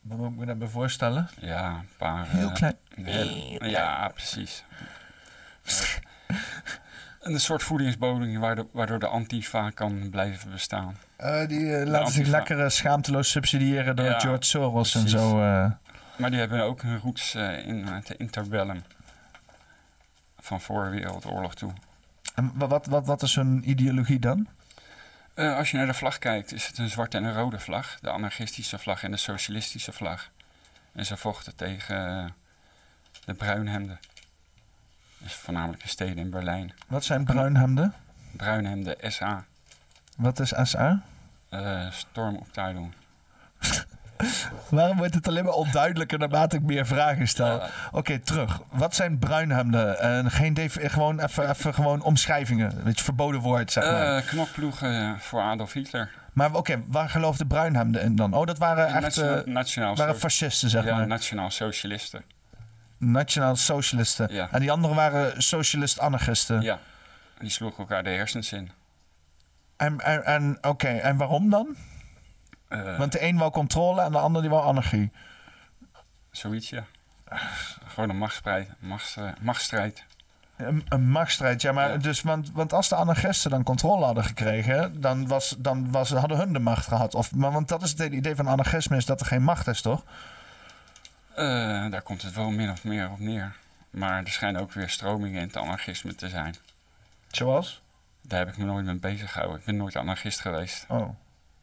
Wat 0.00 0.18
moet 0.18 0.30
ik 0.30 0.36
me 0.36 0.46
daarbij 0.46 0.68
voorstellen? 0.68 1.28
Ja, 1.40 1.70
een 1.78 1.88
paar... 1.96 2.28
Heel 2.28 2.48
eh, 2.48 2.54
klein. 2.54 2.76
heel- 2.94 3.64
ja, 3.64 4.08
precies. 4.08 4.64
een 7.26 7.40
soort 7.40 7.62
voedingsbodem 7.62 8.38
waardoor, 8.72 8.98
de 8.98 9.06
antifa 9.06 9.70
kan 9.70 10.10
blijven 10.10 10.50
bestaan. 10.50 10.96
Eh, 11.16 11.46
die 11.48 11.76
eh, 11.76 11.86
laten 11.86 12.12
zich 12.12 12.26
lekker 12.26 12.60
eh, 12.64 12.68
schaamteloos 12.68 13.30
subsidiëren 13.30 13.96
door 13.96 14.04
Ja, 14.06 14.18
George 14.18 14.42
Soros 14.44 14.94
en 14.94 15.08
zo. 15.08 15.36
Maar 16.16 16.30
die 16.30 16.38
hebben 16.38 16.62
ook 16.62 16.82
hun 16.82 16.98
roots 16.98 17.34
in 17.64 17.84
het 17.86 18.10
interbellum. 18.10 18.82
Van 20.38 20.60
voor 20.60 20.90
Wereldoorlog 20.90 21.54
toe. 21.54 21.72
En 22.34 22.52
wa- 22.54 22.66
wat, 22.66 22.86
wat, 22.86 23.06
wat 23.06 23.22
is 23.22 23.34
hun 23.34 23.70
ideologie 23.70 24.18
dan? 24.18 24.46
Als 25.34 25.70
je 25.70 25.76
naar 25.76 25.86
de 25.86 25.94
vlag 25.94 26.18
kijkt, 26.18 26.52
is 26.52 26.66
het 26.66 26.78
een 26.78 26.88
zwarte 26.88 27.16
en 27.16 27.24
een 27.24 27.34
rode 27.34 27.58
vlag. 27.58 27.98
De 28.00 28.10
anarchistische 28.10 28.78
vlag 28.78 29.02
en 29.02 29.10
de 29.10 29.16
socialistische 29.16 29.92
vlag. 29.92 30.30
En 30.92 31.06
ze 31.06 31.16
vochten 31.16 31.56
tegen 31.56 32.34
de 33.24 33.34
bruinhemden. 33.34 33.98
Dus 35.18 35.34
voornamelijk 35.34 35.82
de 35.82 35.88
steden 35.88 36.18
in 36.18 36.30
Berlijn. 36.30 36.72
Wat 36.86 37.04
zijn 37.04 37.24
bruinhemden? 37.24 37.94
Bruinhemden, 38.36 38.96
SA. 39.12 39.44
Wat 40.16 40.40
is 40.40 40.52
SA? 40.62 41.02
eh 41.48 41.90
Stormopteilung. 41.90 42.92
Waarom 44.68 44.96
wordt 44.96 45.14
het 45.14 45.28
alleen 45.28 45.44
maar 45.44 45.52
onduidelijker 45.52 46.18
naarmate 46.18 46.56
ik 46.56 46.62
meer 46.62 46.86
vragen 46.86 47.28
stel? 47.28 47.56
Ja. 47.58 47.68
Oké, 47.92 48.18
terug. 48.18 48.60
Wat 48.70 48.94
zijn 48.94 49.18
bruinhemden? 49.18 50.00
En 50.00 50.30
geen 50.30 50.56
gewoon 50.72 51.20
even, 51.20 51.50
even 51.50 51.74
gewoon 51.74 52.02
omschrijvingen. 52.02 52.84
Weet 52.84 52.98
je, 52.98 53.04
verboden 53.04 53.40
woord, 53.40 53.72
zeg 53.72 53.84
maar. 53.84 54.16
Eh 54.16 54.26
knokploegen 54.26 55.20
voor 55.20 55.40
Adolf 55.40 55.72
Hitler. 55.72 56.10
maar 56.32 56.54
oké, 56.54 56.82
waar 56.86 57.08
geloofde 57.08 57.46
bruinhemden 57.46 58.02
in 58.02 58.16
dan? 58.16 58.34
Oh, 58.34 58.46
dat 58.46 58.58
waren 58.58 58.86
echt 58.86 59.00
Nationaal, 59.00 59.36
eh, 59.36 59.44
nationaal, 59.46 59.96
waren 59.96 60.16
fascisten, 60.18 60.70
zeg 60.70 60.84
ja, 60.84 60.96
maar. 60.96 61.06
nationaal 61.06 61.50
socialisten. 61.50 62.22
Nationaal 62.98 63.56
socialisten. 63.56 64.32
Ja. 64.34 64.48
En 64.52 64.60
die 64.60 64.70
anderen 64.70 64.96
waren 64.96 65.42
socialist-anarchisten. 65.42 66.60
Ja, 66.62 66.78
die 67.38 67.50
sloegen 67.50 67.78
elkaar 67.78 68.02
de 68.02 68.10
hersens 68.10 68.52
in. 68.52 68.70
En, 69.76 70.00
en, 70.00 70.24
en 70.24 70.58
oké, 70.60 70.88
en 70.88 71.16
waarom 71.16 71.50
dan? 71.50 71.76
Eh, 72.68 72.98
Want 72.98 73.12
de 73.12 73.22
een 73.22 73.38
wou 73.38 73.50
controle 73.50 74.00
en 74.02 74.12
de 74.12 74.18
ander 74.18 74.40
die 74.42 74.50
wou 74.50 74.66
anarchie. 74.66 75.10
Zoiets, 76.30 76.70
ja. 76.70 76.84
Gewoon 77.86 78.10
een 78.10 78.18
machtsstrijd. 78.18 78.68
machtsstrijd, 78.78 79.42
machtsstrijd. 79.42 80.04
Een, 80.56 80.84
een 80.88 81.08
machtsstrijd, 81.08 81.62
ja, 81.62 81.72
maar 81.72 81.90
Ja. 81.90 81.96
dus, 81.96 82.22
want, 82.22 82.52
want 82.52 82.72
als 82.72 82.88
de 82.88 82.94
anarchisten 82.94 83.50
dan 83.50 83.62
controle 83.62 84.04
hadden 84.04 84.24
gekregen, 84.24 85.00
dan, 85.00 85.26
was, 85.28 85.54
dan 85.58 85.90
was, 85.90 86.10
hadden 86.10 86.38
hun 86.38 86.52
de 86.52 86.58
macht 86.58 86.86
gehad. 86.86 87.14
Of, 87.14 87.34
maar, 87.34 87.52
want 87.52 87.68
dat 87.68 87.82
is 87.82 87.90
het 87.90 88.12
idee 88.12 88.34
van 88.34 88.48
anarchisme, 88.48 88.96
is 88.96 89.04
dat 89.06 89.20
er 89.20 89.26
geen 89.26 89.42
macht 89.42 89.66
is, 89.66 89.80
toch? 89.80 90.04
Eh, 91.36 91.90
daar 91.90 92.02
komt 92.02 92.22
het 92.22 92.34
wel 92.34 92.50
min 92.50 92.70
of 92.70 92.84
meer 92.84 93.10
op 93.10 93.18
neer. 93.18 93.56
Maar 93.90 94.18
er 94.24 94.30
schijnen 94.30 94.60
ook 94.60 94.72
weer 94.72 94.88
stromingen 94.90 95.40
in 95.40 95.46
het 95.46 95.56
anarchisme 95.56 96.14
te 96.14 96.28
zijn. 96.28 96.54
Zoals? 97.30 97.82
Daar 98.22 98.38
heb 98.38 98.48
ik 98.48 98.56
me 98.56 98.64
nooit 98.64 98.84
mee 98.84 98.94
bezig 98.98 99.32
gehouden. 99.32 99.58
Ik 99.60 99.64
ben 99.66 99.76
nooit 99.76 99.96
anarchist 99.96 100.40
geweest. 100.40 100.84
Oh. 100.88 101.08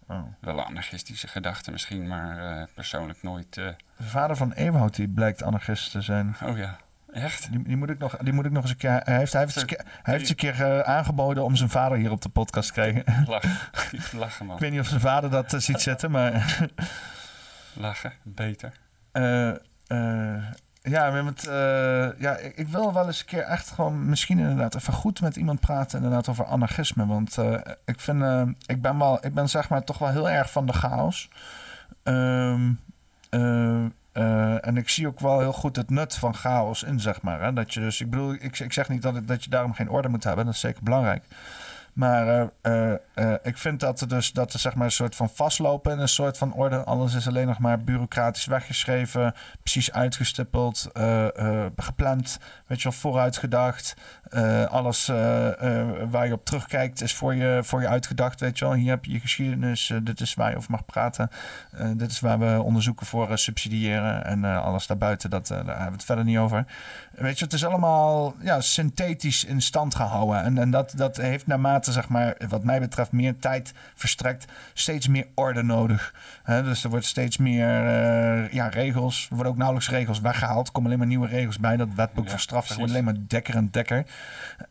oh. 0.07 0.23
Wel 0.39 0.63
anarchistische 0.65 1.27
gedachten 1.27 1.71
misschien, 1.71 2.07
maar 2.07 2.57
eh, 2.59 2.63
persoonlijk 2.73 3.23
nooit. 3.23 3.57
eh, 3.57 3.67
De 3.97 4.03
vader 4.03 4.35
van 4.35 4.51
Ewout 4.51 4.95
die 4.95 5.07
blijkt 5.07 5.43
anarchist 5.43 5.91
te 5.91 6.01
zijn. 6.01 6.35
oh 6.43 6.57
ja, 6.57 6.77
echt? 7.13 7.51
Die, 7.51 7.63
die, 7.63 7.77
moet 7.77 7.89
ik 7.89 7.97
nog, 7.99 8.17
die 8.17 8.33
moet 8.33 8.45
ik 8.45 8.51
nog 8.51 8.61
eens 8.61 8.71
een 8.71 8.77
keer. 8.77 9.01
Hij 9.03 9.17
heeft, 9.17 9.33
hij 9.33 9.41
heeft, 9.41 9.53
eens 9.55 9.61
een 9.71 9.77
keer- 9.77 9.85
hij 10.03 10.13
heeft 10.17 10.29
een 10.29 10.35
keer 10.35 10.83
aangeboden 10.83 11.43
om 11.43 11.55
zijn 11.55 11.69
vader 11.69 11.97
hier 11.97 12.11
op 12.11 12.21
de 12.21 12.29
podcast 12.29 12.67
te 12.67 12.73
krijgen. 12.73 13.03
Lachen, 13.27 13.57
lachen 14.19 14.45
man. 14.45 14.55
ik 14.55 14.61
weet 14.61 14.71
niet 14.71 14.79
of 14.79 14.87
zijn 14.87 15.01
vader 15.01 15.29
dat 15.29 15.53
ziet 15.57 15.81
zitten, 15.81 16.11
maar. 16.11 16.57
Lachen, 17.73 18.13
beter. 18.21 18.73
Eh, 19.13 19.49
eh, 19.87 20.43
ja, 20.81 21.21
met, 21.23 21.47
eh, 21.47 22.19
ja, 22.19 22.37
ik, 22.37 22.67
wil 22.67 22.93
wel 22.93 23.05
eens 23.05 23.19
een 23.19 23.25
keer 23.25 23.41
echt 23.43 23.69
gewoon 23.69 24.09
misschien 24.09 24.39
inderdaad 24.39 24.75
even 24.75 24.93
goed 24.93 25.21
met 25.21 25.35
iemand 25.35 25.59
praten 25.59 25.97
inderdaad 25.97 26.27
over 26.29 26.45
anarchisme. 26.45 27.05
Want 27.05 27.37
ik 27.85 27.99
vind, 27.99 28.23
ik 28.65 28.81
ben 28.81 28.97
wel, 28.97 29.25
ik 29.25 29.33
ben 29.33 29.49
zeg 29.49 29.69
maar 29.69 29.83
toch 29.83 29.97
wel 29.97 30.09
heel 30.09 30.29
erg 30.29 30.51
van 30.51 30.65
de 30.65 30.73
chaos. 30.73 31.29
Ehm, 32.03 32.71
eh, 33.29 33.85
eh, 34.11 34.67
en 34.67 34.77
ik 34.77 34.89
zie 34.89 35.07
ook 35.07 35.19
wel 35.19 35.39
heel 35.39 35.53
goed 35.53 35.75
het 35.75 35.89
nut 35.89 36.15
van 36.15 36.35
chaos 36.35 36.83
in, 36.83 36.99
zeg 36.99 37.21
maar. 37.21 37.41
Hè? 37.41 37.53
Dat 37.53 37.73
je 37.73 37.79
dus, 37.79 38.01
ik 38.01 38.09
bedoel, 38.09 38.33
ik, 38.33 38.59
ik 38.59 38.73
zeg 38.73 38.89
niet 38.89 39.01
dat, 39.01 39.15
het- 39.15 39.27
dat 39.27 39.43
je 39.43 39.49
daarom 39.49 39.73
geen 39.73 39.89
orde 39.89 40.09
moet 40.09 40.23
hebben, 40.23 40.45
dat 40.45 40.53
is 40.53 40.59
zeker 40.59 40.83
belangrijk. 40.83 41.23
Maar 41.93 42.27
eh, 42.27 42.91
eh, 42.91 42.97
eh, 43.13 43.33
ik 43.43 43.57
vind 43.57 43.79
dat 43.79 44.01
er 44.01 44.07
dus 44.07 44.31
dat 44.31 44.53
er 44.53 44.59
zeg 44.59 44.75
maar 44.75 44.85
een 44.85 44.91
soort 44.91 45.15
van 45.15 45.29
vastlopen 45.29 45.91
in 45.91 45.99
een 45.99 46.07
soort 46.07 46.37
van 46.37 46.53
orde. 46.53 46.83
Alles 46.83 47.13
is 47.13 47.27
alleen 47.27 47.47
nog 47.47 47.59
maar 47.59 47.83
bureaucratisch 47.83 48.45
weggeschreven, 48.45 49.33
precies 49.61 49.91
uitgestippeld, 49.91 50.89
gepland, 51.75 52.39
weet 52.67 52.81
je 52.81 52.89
wel, 52.89 52.99
vooruitgedacht. 52.99 53.95
Alles 54.69 55.05
waar 56.09 56.27
je 56.27 56.33
op 56.33 56.45
terugkijkt 56.45 57.01
is 57.01 57.15
voor 57.15 57.35
je, 57.35 57.59
voor 57.63 57.81
je 57.81 57.87
uitgedacht, 57.87 58.39
weet 58.39 58.59
je 58.59 58.65
wel. 58.65 58.73
Hier 58.73 58.89
heb 58.89 59.05
je 59.05 59.11
je 59.11 59.19
geschiedenis, 59.19 59.93
dit 60.03 60.21
is 60.21 60.33
waar 60.33 60.49
je 60.49 60.57
over 60.57 60.71
mag 60.71 60.85
praten. 60.85 61.29
Dit 61.95 62.11
is 62.11 62.19
waar 62.19 62.39
we 62.39 62.61
onderzoeken 62.63 63.05
voor 63.05 63.37
subsidiëren. 63.37 64.25
En 64.25 64.43
alles 64.43 64.87
daarbuiten, 64.87 65.29
dat, 65.29 65.47
daar 65.47 65.65
hebben 65.65 65.85
we 65.85 65.91
het 65.91 66.03
verder 66.03 66.25
niet 66.25 66.37
over. 66.37 66.65
Weet 67.11 67.39
je, 67.39 67.45
het 67.45 67.53
is 67.53 67.65
allemaal 67.65 68.35
ja, 68.39 68.61
synthetisch 68.61 69.43
in 69.43 69.61
stand 69.61 69.95
gehouden. 69.95 70.43
En, 70.43 70.57
en 70.57 70.71
dat, 70.71 70.93
dat 70.95 71.17
heeft 71.17 71.47
naarmate, 71.85 71.91
zeg 71.91 72.09
maar, 72.09 72.49
wat 72.49 72.63
mij 72.63 72.79
betreft, 72.79 73.11
meer 73.11 73.37
tijd 73.39 73.73
verstrekt, 73.95 74.51
steeds 74.73 75.07
meer 75.07 75.27
orde 75.35 75.63
nodig. 75.63 76.13
Hè, 76.43 76.63
dus 76.63 76.83
er 76.83 76.89
wordt 76.89 77.05
steeds 77.05 77.37
meer 77.37 77.67
eh, 77.67 78.51
ja, 78.51 78.67
regels. 78.67 79.27
Er 79.29 79.35
worden 79.35 79.51
ook 79.51 79.57
nauwelijks 79.57 79.89
regels 79.89 80.19
weggehaald. 80.19 80.67
Er 80.67 80.73
komen 80.73 80.87
alleen 80.87 80.99
maar 80.99 81.07
nieuwe 81.07 81.27
regels 81.27 81.59
bij. 81.59 81.77
Dat 81.77 81.93
wetboek 81.95 82.25
Ja, 82.25 82.29
van 82.29 82.39
straf 82.39 82.75
wordt 82.75 82.91
alleen 82.91 83.03
maar 83.03 83.15
dekker 83.27 83.55
en 83.55 83.69
dekker. 83.71 84.05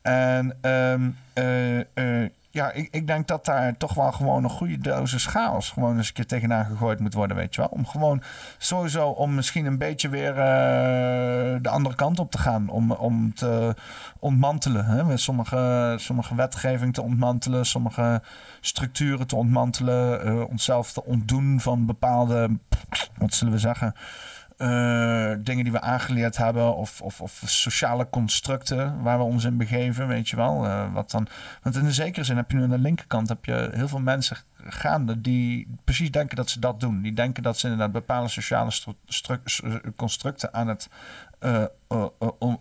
En 0.03 0.57
eh, 0.61 2.25
ja, 2.53 2.73
ik, 2.73 2.89
ik 2.91 3.07
denk 3.07 3.29
dat 3.29 3.45
daar 3.45 3.77
toch 3.77 3.95
wel 3.95 4.13
gewoon 4.13 4.45
een 4.45 4.51
goede 4.51 4.79
dosis 4.79 5.27
chaos 5.27 5.71
gewoon 5.71 5.97
eens 5.97 6.09
een 6.09 6.15
keer 6.15 6.27
tegenaan 6.27 6.65
gegooid 6.65 7.01
moet 7.01 7.15
worden, 7.15 7.37
weet 7.37 7.55
je 7.55 7.61
wel. 7.61 7.71
Om 7.71 7.87
gewoon 7.87 8.23
sowieso 8.59 9.09
om 9.09 9.35
misschien 9.35 9.67
een 9.67 9.79
beetje 9.79 10.09
weer 10.09 10.31
eh, 10.31 11.57
de 11.63 11.69
andere 11.69 11.95
kant 11.95 12.19
op 12.19 12.31
te 12.31 12.39
gaan. 12.39 12.69
Om, 12.69 12.93
om 12.93 13.35
te 13.35 13.75
ontmantelen. 14.19 14.85
Hè? 14.85 15.05
Met 15.05 15.21
sommige, 15.21 15.95
sommige 15.99 16.35
wetgeving 16.35 16.95
te 16.95 17.03
ontmantelen, 17.03 17.67
sommige 17.67 18.23
structuren 18.61 19.27
te 19.27 19.37
ontmantelen. 19.37 20.25
eh, 20.25 20.49
onszelf 20.49 20.93
te 20.93 21.05
ontdoen 21.05 21.61
van 21.61 21.87
bepaalde, 21.87 22.59
wat 23.19 23.35
zullen 23.35 23.53
we 23.53 23.59
zeggen, 23.59 23.95
eh, 24.63 25.33
dingen 25.39 25.65
die 25.65 25.73
we 25.73 25.81
aangeleerd 25.81 26.37
hebben 26.37 26.77
of, 26.77 27.01
of, 27.01 27.21
of 27.21 27.43
sociale 27.47 28.09
constructen 28.11 29.03
waar 29.03 29.19
we 29.19 29.25
ons 29.25 29.45
in 29.45 29.57
begeven, 29.57 30.07
weet 30.07 30.29
je 30.29 30.37
wel. 30.37 30.67
Eh, 30.67 30.93
wat 30.93 31.11
dan, 31.11 31.27
want 31.63 31.77
in 31.77 31.85
de 31.85 31.93
zekere 31.93 32.25
zin 32.25 32.37
heb 32.37 32.51
je 32.51 32.57
nu 32.57 32.63
aan 32.63 32.71
de 32.71 32.79
linkerkant 32.79 33.29
heb 33.29 33.45
je 33.45 33.71
heel 33.73 33.89
veel 33.89 34.01
mensen 34.01 34.37
gaande 34.65 35.21
die 35.21 35.69
precies 35.85 36.11
denken 36.11 36.37
dat 36.37 36.51
ze 36.51 36.61
dat 36.61 36.81
doen. 36.81 37.03
Die 37.03 37.13
denken 37.13 37.43
dat 37.43 37.59
ze 37.59 37.65
inderdaad 37.69 37.93
bepaalde 37.93 38.29
sociale 38.29 38.71
constructen 39.97 40.55
aan 40.55 40.69
het 40.69 40.89
eh, 41.39 41.65
on- 42.39 42.61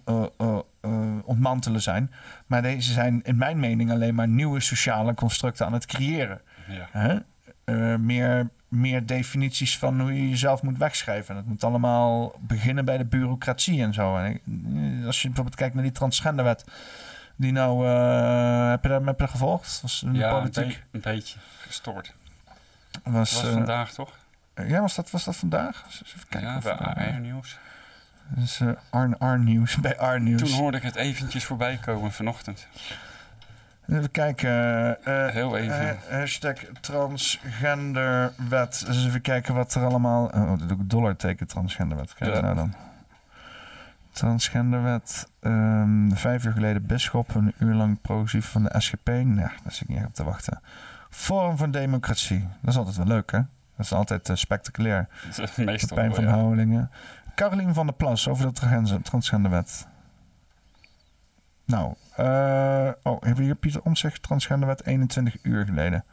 ontmantelen 1.25 1.81
zijn. 1.81 2.11
Maar 2.45 2.61
deze 2.61 2.91
zijn 2.93 3.21
in 3.23 3.37
mijn 3.37 3.59
mening 3.59 3.91
alleen 3.91 4.15
maar 4.15 4.27
nieuwe 4.27 4.59
sociale 4.59 5.13
constructen 5.13 5.65
aan 5.65 5.73
het 5.73 5.85
creëren. 5.85 6.41
Ja. 6.93 7.23
Meer, 7.97 8.49
meer 8.71 9.05
definities 9.05 9.77
van 9.77 10.01
hoe 10.01 10.13
je 10.13 10.29
jezelf 10.29 10.61
moet 10.61 10.77
wegschrijven. 10.77 11.29
En 11.35 11.41
het 11.41 11.49
moet 11.49 11.63
allemaal 11.63 12.35
beginnen 12.39 12.85
bij 12.85 12.97
de 12.97 13.05
bureaucratie 13.05 13.81
en 13.81 13.93
zo. 13.93 14.17
En 14.17 14.41
als 15.05 15.21
je 15.21 15.27
bijvoorbeeld 15.27 15.55
kijkt 15.55 15.73
naar 15.73 15.83
die 15.83 15.91
transgenderwet. 15.91 16.65
Die 17.35 17.51
nou, 17.51 17.85
eh, 17.87 18.69
heb 18.69 18.83
je 18.83 18.89
daar 18.89 18.99
heb 19.01 19.07
je 19.07 19.15
dat 19.17 19.29
gevolgd? 19.29 19.79
Was 19.81 20.03
in 20.03 20.11
de 20.13 20.17
Ja, 20.19 20.27
een, 20.29 20.33
politiek. 20.35 20.67
be- 20.67 20.97
een 20.97 21.13
beetje 21.13 21.39
gestoord. 21.67 22.13
Was, 23.03 23.03
Dat 23.03 23.13
was 23.41 23.43
eh, 23.43 23.51
vandaag 23.51 23.91
toch? 23.93 24.17
ja, 24.67 24.81
was 24.81 24.95
dat, 24.95 25.11
was 25.11 25.23
dat 25.23 25.35
vandaag? 25.35 25.85
Even 26.05 26.27
kijken. 26.29 26.49
ja, 26.49 26.59
bij 26.59 26.73
AR 27.13 27.19
Nieuws. 27.19 27.57
Dat 28.29 28.43
is 28.43 28.59
eh, 28.91 29.11
R, 29.19 29.39
Nieuws, 29.39 29.75
bij 29.87 29.95
R 30.15 30.19
Nieuws. 30.21 30.41
Toen 30.41 30.59
hoorde 30.59 30.77
ik 30.77 30.83
het 30.83 30.95
eventjes 30.95 31.45
voorbij 31.45 31.77
komen 31.77 32.11
vanochtend. 32.11 32.67
Even 33.91 34.11
kijken. 34.11 34.49
eh, 34.49 35.25
eh, 35.27 35.33
Heel 35.33 35.57
even. 35.57 35.89
eh, 35.89 35.95
hashtag 36.09 36.55
transgenderwet. 36.81 38.83
Dus 38.85 39.05
even 39.05 39.21
kijken 39.21 39.53
wat 39.53 39.73
er 39.73 39.85
allemaal... 39.85 40.25
Oh, 40.25 40.49
dat 40.59 40.69
doe 40.69 40.77
ik 40.79 40.89
dollarteken 40.89 41.47
transgenderwet. 41.47 42.13
Kijk 42.13 42.33
Ja. 42.35 42.41
nou 42.41 42.55
dan. 42.55 42.73
Transgenderwet. 44.11 45.27
ehm, 45.39 46.11
vijf 46.11 46.45
uur 46.45 46.53
geleden 46.53 46.85
Bisschop. 46.85 47.35
Een 47.35 47.53
uur 47.57 47.73
lang 47.73 48.01
progressief 48.01 48.45
van 48.45 48.63
de 48.63 48.73
SGP. 48.77 49.07
Nee, 49.07 49.35
daar 49.35 49.53
zit 49.65 49.81
ik 49.81 49.87
niet 49.87 49.97
echt 49.97 50.07
op 50.07 50.13
te 50.13 50.23
wachten. 50.23 50.61
Forum 51.09 51.57
van 51.57 51.71
Democratie. 51.71 52.47
Dat 52.61 52.69
is 52.71 52.77
altijd 52.77 52.97
wel 52.97 53.05
leuk, 53.07 53.31
hè? 53.31 53.37
Dat 53.75 53.85
is 53.85 53.93
altijd 53.93 54.29
eh, 54.29 54.35
spectaculair. 54.35 55.07
Meestal 55.57 55.97
Pijn 55.97 56.15
van 56.15 56.23
ja. 56.23 56.29
Houwelingen. 56.29 56.91
Carolien 57.35 57.73
van 57.73 57.85
der 57.85 57.95
Plas 57.95 58.27
over 58.27 58.45
de 58.45 58.51
transgen- 58.51 59.01
transgenderwet. 59.01 59.87
Nou, 61.65 61.93
oh, 62.17 63.21
hebben 63.21 63.35
we 63.35 63.43
hier 63.43 63.55
Pieter 63.55 63.81
Omtzigt, 63.81 64.23
transgenderwet, 64.23 64.85
21 64.85 65.37
uur 65.43 65.65
geleden. 65.65 66.03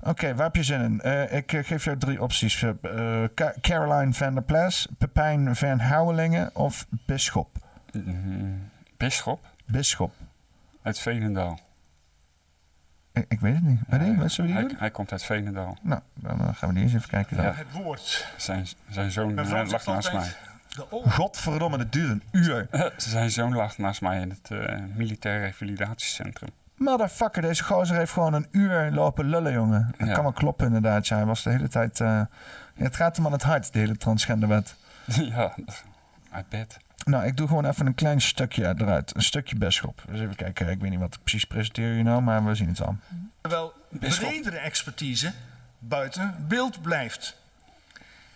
Oké, 0.00 0.34
waar 0.34 0.44
heb 0.46 0.56
je 0.56 0.62
zin 0.62 0.80
in? 0.80 1.00
Eh, 1.00 1.32
ik 1.32 1.52
eh, 1.52 1.64
geef 1.64 1.84
jou 1.84 1.98
drie 1.98 2.22
opties. 2.22 2.62
Eh, 2.62 2.70
eh, 3.22 3.28
Ca- 3.34 3.54
Caroline 3.60 4.12
van 4.12 4.34
der 4.34 4.42
Plas, 4.42 4.88
Pepijn 4.98 5.56
van 5.56 5.78
Houwelingen 5.80 6.50
of 6.54 6.86
Bisschop? 7.06 7.56
Bisschop 8.96 9.46
Bisschop. 9.66 10.14
uit 10.82 10.98
Veenendaal. 10.98 11.58
Ik, 13.12 13.24
ik 13.28 13.40
weet 13.40 13.54
het 13.54 13.62
niet. 13.62 13.80
Ja, 13.90 14.14
wat 14.14 14.30
die 14.36 14.52
hij, 14.52 14.60
doen? 14.62 14.74
hij 14.78 14.90
komt 14.90 15.12
uit 15.12 15.24
Veenendaal. 15.24 15.76
Nou, 15.82 16.00
dan 16.14 16.40
eh, 16.40 16.48
gaan 16.54 16.68
we 16.68 16.74
die 16.74 16.82
eens 16.84 16.94
even 16.94 17.08
kijken. 17.08 17.36
Dan. 17.36 17.44
Ja. 17.46 17.52
Het 17.54 17.72
woord. 17.72 18.26
Zijn, 18.36 18.66
zijn 18.90 19.10
zoon 19.10 19.38
eh, 19.38 19.68
lag 19.70 19.86
naast 19.86 20.12
mij. 20.12 20.32
Godverdomme, 21.08 21.78
dat 21.78 21.92
duurt 21.92 22.10
een 22.10 22.22
uur. 22.32 22.68
zijn 22.96 23.30
zoon 23.30 23.54
lag 23.54 23.78
naast 23.78 24.00
mij 24.00 24.20
in 24.20 24.30
het 24.30 24.50
eh 24.50 24.78
militair 24.94 25.40
revalidatiecentrum. 25.40 26.48
Motherfucker, 26.76 27.42
deze 27.42 27.64
gozer 27.64 27.96
heeft 27.96 28.12
gewoon 28.12 28.32
een 28.34 28.46
uur 28.50 28.90
lopen 28.92 29.24
lullen, 29.28 29.52
jongen. 29.52 29.94
Dat 29.98 30.08
Ja. 30.08 30.14
kan 30.14 30.22
wel 30.22 30.32
kloppen, 30.32 30.66
inderdaad. 30.66 31.06
Ja, 31.06 31.16
hij 31.16 31.24
was 31.24 31.42
de 31.42 31.50
hele 31.50 31.68
tijd... 31.68 32.00
eh, 32.00 32.06
ja, 32.08 32.28
het 32.84 32.96
gaat 32.96 33.16
hem 33.16 33.26
aan 33.26 33.32
het 33.32 33.42
hart, 33.42 33.72
de 33.72 33.78
hele 33.78 33.96
transgenderwet. 33.96 34.74
ja, 35.34 35.54
I 36.38 36.42
bet. 36.48 36.76
Nou, 37.04 37.26
ik 37.26 37.36
doe 37.36 37.48
gewoon 37.48 37.64
even 37.64 37.86
een 37.86 37.94
klein 37.94 38.20
stukje 38.20 38.74
eruit. 38.78 39.14
Een 39.16 39.22
stukje 39.22 39.56
Besschop. 39.56 40.02
Dus 40.10 40.20
even 40.20 40.36
kijken. 40.36 40.68
Ik 40.68 40.80
weet 40.80 40.90
niet 40.90 41.00
wat 41.00 41.14
ik 41.14 41.20
precies 41.20 41.44
presenteer 41.44 41.92
hier 41.94 42.02
nou, 42.02 42.22
maar 42.22 42.44
we 42.44 42.54
zien 42.54 42.68
het 42.68 42.82
al. 42.82 42.96
Terwijl 43.40 43.72
bredere 43.88 44.58
expertise 44.58 45.32
buiten 45.78 46.34
beeld 46.48 46.82
blijft. 46.82 47.42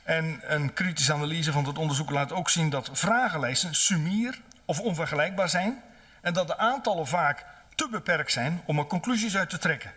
En 0.09 0.41
een 0.43 0.73
kritische 0.73 1.13
analyse 1.13 1.53
van 1.53 1.65
het 1.65 1.79
onderzoek 1.79 2.11
laat 2.11 2.33
ook 2.33 2.51
zien 2.51 2.71
dat 2.71 2.91
vragenlijsten 2.93 3.75
sumier 3.75 4.41
of 4.65 4.81
onvergelijkbaar 4.81 5.49
zijn 5.49 5.83
en 6.21 6.33
dat 6.33 6.47
de 6.47 6.59
aantallen 6.59 7.07
vaak 7.07 7.45
te 7.75 7.89
beperkt 7.91 8.33
zijn 8.33 8.63
om 8.65 8.79
er 8.79 8.87
conclusies 8.87 9.37
uit 9.37 9.51
te 9.51 9.59
trekken. 9.59 9.93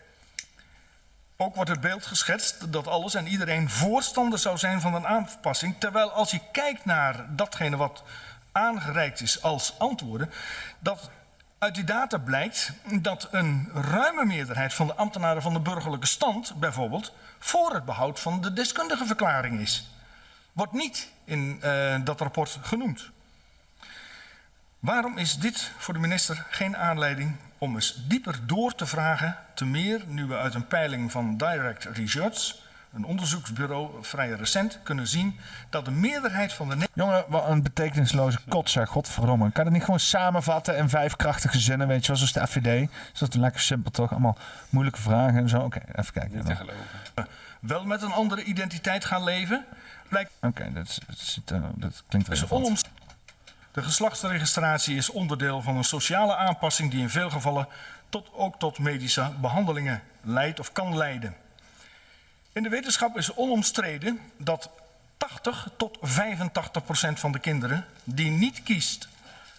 Ook 1.37 1.55
wordt 1.55 1.69
het 1.69 1.81
beeld 1.81 2.05
geschetst 2.05 2.71
dat 2.71 2.87
alles 2.87 3.13
en 3.13 3.27
iedereen 3.27 3.69
voorstander 3.69 4.39
zou 4.39 4.57
zijn 4.57 4.81
van 4.81 4.93
een 4.93 5.07
aanpassing, 5.07 5.75
terwijl 5.79 6.11
als 6.11 6.31
je 6.31 6.39
kijkt 6.51 6.85
naar 6.85 7.25
datgene 7.35 7.77
wat 7.77 8.03
aangereikt 8.51 9.21
is 9.21 9.41
als 9.41 9.79
antwoorden, 9.79 10.31
dat 10.79 11.09
uit 11.57 11.75
die 11.75 11.83
data 11.83 12.17
blijkt 12.17 12.71
dat 13.01 13.27
een 13.31 13.69
ruime 13.73 14.25
meerderheid 14.25 14.73
van 14.73 14.87
de 14.87 14.95
ambtenaren 14.95 15.41
van 15.41 15.53
de 15.53 15.59
burgerlijke 15.59 16.07
stand, 16.07 16.53
bijvoorbeeld, 16.59 17.13
voor 17.39 17.73
het 17.73 17.85
behoud 17.85 18.19
van 18.19 18.41
de 18.41 18.53
deskundige 18.53 19.05
verklaring 19.05 19.59
is. 19.59 19.89
Wordt 20.53 20.73
niet 20.73 21.11
in 21.23 21.57
eh, 21.61 21.95
dat 22.03 22.19
rapport 22.19 22.59
genoemd. 22.61 23.11
Waarom 24.79 25.17
is 25.17 25.37
dit 25.37 25.71
voor 25.77 25.93
de 25.93 25.99
minister 25.99 26.45
geen 26.49 26.77
aanleiding 26.77 27.35
om 27.57 27.75
eens 27.75 28.03
dieper 28.07 28.39
door 28.45 28.75
te 28.75 28.85
vragen, 28.85 29.37
te 29.55 29.65
meer 29.65 30.03
nu 30.07 30.25
we 30.25 30.37
uit 30.37 30.53
een 30.53 30.67
peiling 30.67 31.11
van 31.11 31.37
Direct 31.37 31.83
Research, 31.83 32.55
een 32.93 33.03
onderzoeksbureau 33.03 33.89
vrij 34.01 34.29
recent, 34.29 34.79
kunnen 34.83 35.07
zien 35.07 35.39
dat 35.69 35.85
de 35.85 35.91
meerderheid 35.91 36.53
van 36.53 36.69
de 36.69 36.87
Jongen, 36.93 37.25
wat 37.27 37.47
een 37.47 37.63
betekenisloze 37.63 38.39
kotser. 38.49 38.87
Godverdomme. 38.87 39.51
Kan 39.51 39.65
het 39.65 39.73
niet 39.73 39.83
gewoon 39.83 39.99
samenvatten 39.99 40.77
in 40.77 40.89
vijf 40.89 41.15
krachtige 41.15 41.59
zinnen, 41.59 41.87
weet 41.87 42.01
je 42.01 42.07
wel, 42.07 42.15
zoals 42.15 42.33
de 42.33 42.47
FVD? 42.47 42.89
Is 43.13 43.19
dat 43.19 43.35
lekker 43.35 43.61
simpel 43.61 43.91
toch? 43.91 44.11
Allemaal 44.11 44.37
moeilijke 44.69 45.01
vragen 45.01 45.37
en 45.37 45.49
zo. 45.49 45.59
Oké, 45.59 45.81
even 45.95 46.13
kijken. 46.13 46.35
Niet 46.35 46.47
dan. 46.47 46.55
te 46.55 46.63
geloven. 46.63 47.27
wel 47.59 47.85
met 47.85 48.01
een 48.01 48.11
andere 48.11 48.43
identiteit 48.43 49.05
gaan 49.05 49.23
leven, 49.23 49.65
blijkt 50.11 50.31
Oké, 50.41 50.71
dat, 50.73 50.99
dat, 51.07 51.37
eh, 51.45 51.63
dat 51.75 52.03
klinkt 52.07 52.31
is 52.31 52.39
relevant. 52.39 52.63
onoms- 52.65 52.83
De 53.71 53.83
geslachtsregistratie 53.83 54.95
is 54.95 55.09
onderdeel 55.09 55.61
van 55.61 55.77
een 55.77 55.83
sociale 55.83 56.35
aanpassing 56.35 56.91
die 56.91 57.01
in 57.01 57.09
veel 57.09 57.29
gevallen 57.29 57.67
tot, 58.09 58.29
ook 58.33 58.59
tot 58.59 58.79
medische 58.79 59.31
behandelingen 59.41 60.01
leidt 60.21 60.59
of 60.59 60.71
kan 60.71 60.97
leiden. 60.97 61.35
In 62.53 62.63
de 62.63 62.69
wetenschap 62.69 63.17
is 63.17 63.33
onomstreden 63.33 64.19
dat 64.37 64.69
80 65.17 65.67
tot 65.77 65.97
85 66.01 66.83
procent 66.83 67.19
van 67.19 67.31
de 67.31 67.39
kinderen 67.39 67.85
die 68.03 68.29
niet 68.31 68.63
kiest 68.63 69.07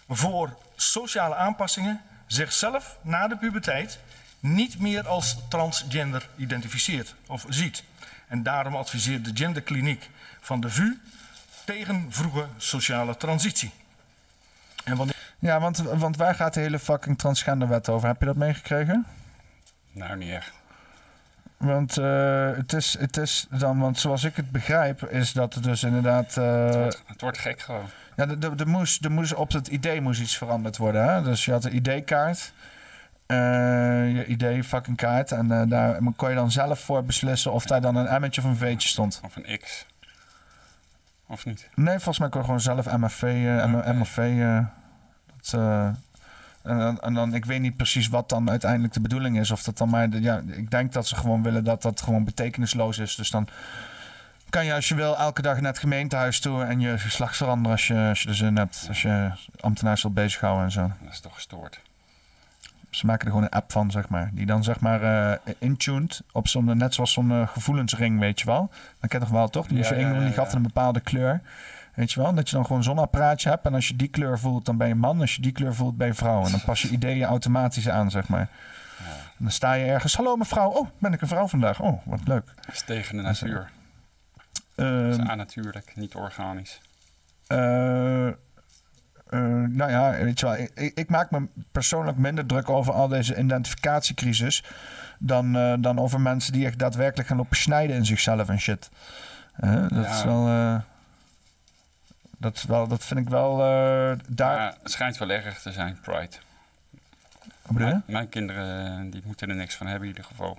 voor 0.07 0.57
sociale 0.75 1.35
aanpassingen 1.35 2.01
zichzelf 2.27 2.97
na 3.01 3.27
de 3.27 3.37
puberteit 3.37 3.99
niet 4.39 4.79
meer 4.79 5.07
als 5.07 5.37
transgender 5.49 6.29
identificeert 6.37 7.15
of 7.27 7.45
ziet. 7.49 7.83
En 8.27 8.43
daarom 8.43 8.75
adviseert 8.75 9.25
de 9.25 9.31
genderkliniek 9.33 10.09
van 10.43 10.59
de 10.61 10.69
VU 10.69 10.97
tegen 11.65 12.05
vroege 12.09 12.45
sociale 12.57 13.17
transitie. 13.17 13.71
En 14.83 14.95
wanneer 14.95 15.15
Ja, 15.39 15.59
want, 15.59 15.77
want 15.77 16.17
waar 16.17 16.35
gaat 16.35 16.53
de 16.53 16.59
hele 16.59 16.79
fucking 16.79 17.17
transgenderwet 17.17 17.89
over? 17.89 18.07
Heb 18.07 18.19
je 18.19 18.25
dat 18.25 18.35
meegekregen? 18.35 19.05
Nou, 19.91 20.17
niet 20.17 20.31
echt. 20.31 20.51
Want 21.57 21.97
eh, 21.97 22.51
het, 22.55 22.73
is, 22.73 22.97
het 22.99 23.17
is 23.17 23.47
dan, 23.49 23.79
want 23.79 23.99
zoals 23.99 24.23
ik 24.23 24.35
het 24.35 24.51
begrijp, 24.51 25.03
is 25.03 25.31
dat 25.33 25.55
er 25.55 25.61
dus 25.61 25.83
inderdaad. 25.83 26.37
eh, 26.37 26.65
Het 26.65 26.75
wordt, 26.75 27.03
het 27.05 27.21
wordt 27.21 27.37
gek 27.37 27.61
gewoon. 27.61 27.85
ja, 28.15 28.27
er, 28.27 28.37
er, 28.43 28.59
er 28.59 28.67
moest, 28.67 29.05
er 29.05 29.11
moest 29.11 29.33
op 29.33 29.51
het 29.51 29.67
idee 29.67 30.01
moest 30.01 30.21
iets 30.21 30.37
veranderd 30.37 30.77
worden. 30.77 31.13
Hè? 31.13 31.21
Dus 31.23 31.45
je 31.45 31.51
had 31.51 31.63
een 31.65 31.75
ID-kaart. 31.75 32.53
eh, 33.25 33.37
je 34.15 34.25
ID-fucking 34.27 34.97
kaart. 34.97 35.31
En 35.31 35.69
daar 35.69 35.99
kon 36.15 36.29
je 36.29 36.35
dan 36.35 36.51
zelf 36.51 36.79
voor 36.79 37.03
beslissen 37.03 37.51
of 37.51 37.65
daar 37.65 37.81
dan 37.81 37.95
een 37.95 38.21
M'tje 38.21 38.41
of 38.41 38.47
een 38.47 38.57
V'tje 38.57 38.87
stond. 38.89 39.21
Of 39.23 39.35
een 39.35 39.59
X. 39.59 39.85
Of 41.33 41.45
niet? 41.45 41.69
Nee, 41.75 41.93
volgens 41.95 42.19
mij 42.19 42.29
kon 42.29 42.39
je 42.39 42.45
gewoon 42.45 42.61
zelf 42.61 42.97
MFV. 42.97 43.21
eh, 43.23 43.65
M- 43.65 43.75
Oké. 43.75 43.93
MFV 43.93 44.17
eh, 44.17 44.59
dat, 45.41 45.53
eh, 45.61 45.85
en, 46.63 46.77
dan- 46.77 46.99
en 47.01 47.13
dan, 47.13 47.33
ik 47.33 47.45
weet 47.45 47.59
niet 47.61 47.77
precies 47.77 48.07
wat 48.07 48.29
dan 48.29 48.49
uiteindelijk 48.49 48.93
de 48.93 49.01
bedoeling 49.01 49.39
is. 49.39 49.51
Of 49.51 49.63
dat 49.63 49.77
dan 49.77 49.89
maar, 49.89 50.09
ja, 50.09 50.41
ik 50.47 50.71
denk 50.71 50.93
dat 50.93 51.07
ze 51.07 51.15
gewoon 51.15 51.43
willen 51.43 51.63
dat 51.63 51.81
dat 51.81 52.01
gewoon 52.01 52.23
betekenisloos 52.23 52.97
is. 52.97 53.15
Dus 53.15 53.29
dan 53.29 53.47
kan 54.49 54.65
je 54.65 54.73
als 54.73 54.87
je 54.87 54.95
wil 54.95 55.17
elke 55.17 55.41
dag 55.41 55.55
naar 55.61 55.71
het 55.71 55.79
gemeentehuis 55.79 56.39
toe 56.39 56.63
en 56.63 56.79
je 56.79 56.97
geslacht 56.97 57.37
veranderen 57.37 57.71
als 57.71 57.87
je, 57.87 58.05
als 58.09 58.21
je 58.21 58.29
er 58.29 58.35
zin 58.35 58.57
hebt. 58.57 58.85
Als 58.87 59.01
je 59.01 59.31
ambtenaars 59.59 60.01
wilt 60.01 60.13
bezighouden 60.13 60.63
en 60.63 60.71
zo. 60.71 60.91
Dat 61.01 61.11
is 61.13 61.19
toch 61.19 61.33
gestoord. 61.33 61.79
Ze 62.95 63.05
maken 63.05 63.25
er 63.25 63.31
gewoon 63.31 63.43
een 63.45 63.59
app 63.59 63.71
van, 63.71 63.91
zeg 63.91 64.09
maar. 64.09 64.29
Die 64.33 64.45
dan 64.45 64.63
zeg 64.63 64.79
maar 64.79 65.01
eh 65.03 65.53
intuned 65.59 66.21
op 66.31 66.47
zo'n, 66.47 66.77
net 66.77 66.93
zoals 66.93 67.13
zo'n 67.13 67.31
eh, 67.31 67.47
gevoelensring, 67.47 68.19
weet 68.19 68.39
je 68.39 68.45
wel. 68.45 68.69
Dan 68.99 69.09
ken 69.09 69.19
je 69.19 69.25
toch 69.25 69.33
wel, 69.33 69.49
toch? 69.49 69.67
Die 69.67 69.77
je 69.77 69.95
Ja, 69.95 70.19
die 70.19 70.31
gaf 70.31 70.53
een 70.53 70.61
bepaalde 70.61 70.99
kleur. 70.99 71.41
Weet 71.93 72.11
je 72.11 72.21
wel? 72.21 72.33
Dat 72.33 72.49
je 72.49 72.55
dan 72.55 72.65
gewoon 72.65 72.83
zo'n 72.83 72.97
apparaatje 72.97 73.49
hebt. 73.49 73.65
En 73.65 73.73
als 73.73 73.87
je 73.87 73.95
die 73.95 74.07
kleur 74.07 74.39
voelt, 74.39 74.65
dan 74.65 74.77
ben 74.77 74.87
je 74.87 74.95
man. 74.95 75.21
Als 75.21 75.35
je 75.35 75.41
die 75.41 75.51
kleur 75.51 75.75
voelt, 75.75 75.97
ben 75.97 76.07
je 76.07 76.13
vrouw. 76.13 76.45
En 76.45 76.51
dan 76.51 76.61
pas 76.65 76.81
je 76.81 76.89
ideeën 76.97 77.23
automatisch 77.25 77.89
aan, 77.89 78.11
zeg 78.11 78.27
maar. 78.27 78.49
En 79.37 79.43
dan 79.49 79.51
sta 79.51 79.73
je 79.73 79.85
ergens. 79.85 80.15
Hallo 80.15 80.35
mevrouw. 80.35 80.69
Oh, 80.69 80.87
ben 80.99 81.13
ik 81.13 81.21
een 81.21 81.27
vrouw 81.27 81.47
vandaag? 81.47 81.79
Oh, 81.81 82.05
wat 82.05 82.27
leuk. 82.27 82.45
Dat 82.65 82.73
is 82.75 82.81
tegen 82.81 83.15
de 83.15 83.21
natuur. 83.21 83.69
Ehm, 84.75 85.09
Dat 85.09 85.19
is 85.19 85.27
annatuurlijk, 85.27 85.91
niet 85.95 86.15
organisch. 86.15 86.81
Eh, 87.47 88.27
eh, 89.33 89.39
nou 89.69 89.91
ja, 89.91 90.11
weet 90.23 90.39
je 90.39 90.45
wel, 90.45 90.67
ik, 90.93 91.09
maak 91.09 91.31
me 91.31 91.47
persoonlijk 91.71 92.17
minder 92.17 92.45
druk 92.45 92.69
over 92.69 92.93
al 92.93 93.07
deze 93.07 93.37
identificatiecrisis 93.37 94.63
dan, 95.19 95.55
eh, 95.55 95.73
dan 95.79 95.99
over 95.99 96.21
mensen 96.21 96.53
die 96.53 96.65
echt 96.65 96.79
daadwerkelijk 96.79 97.27
gaan 97.27 97.37
lopen 97.37 97.57
snijden 97.57 97.95
in 97.95 98.05
zichzelf 98.05 98.49
en 98.49 98.59
shit. 98.59 98.89
Eh, 99.55 99.73
dat 99.73 100.05
Ja. 100.05 100.09
is 100.09 100.23
wel, 100.23 100.81
dat 102.37 102.55
is 102.55 102.63
wel, 102.63 102.87
dat 102.87 103.03
vind 103.03 103.19
ik 103.19 103.29
wel 103.29 103.57
daar. 104.27 104.57
Maar 104.57 104.75
het 104.83 104.91
schijnt 104.91 105.17
wel 105.17 105.29
erg 105.29 105.61
te 105.61 105.71
zijn, 105.71 105.97
Pride. 106.01 106.35
Hoe 107.61 107.73
bedoel 107.73 107.87
je? 107.87 107.93
Mijn, 107.93 108.03
mijn 108.05 108.29
kinderen 108.29 109.09
die 109.09 109.21
moeten 109.25 109.49
er 109.49 109.55
niks 109.55 109.75
van 109.75 109.87
hebben 109.87 110.07
in 110.09 110.15
ieder 110.15 110.29
geval. 110.29 110.57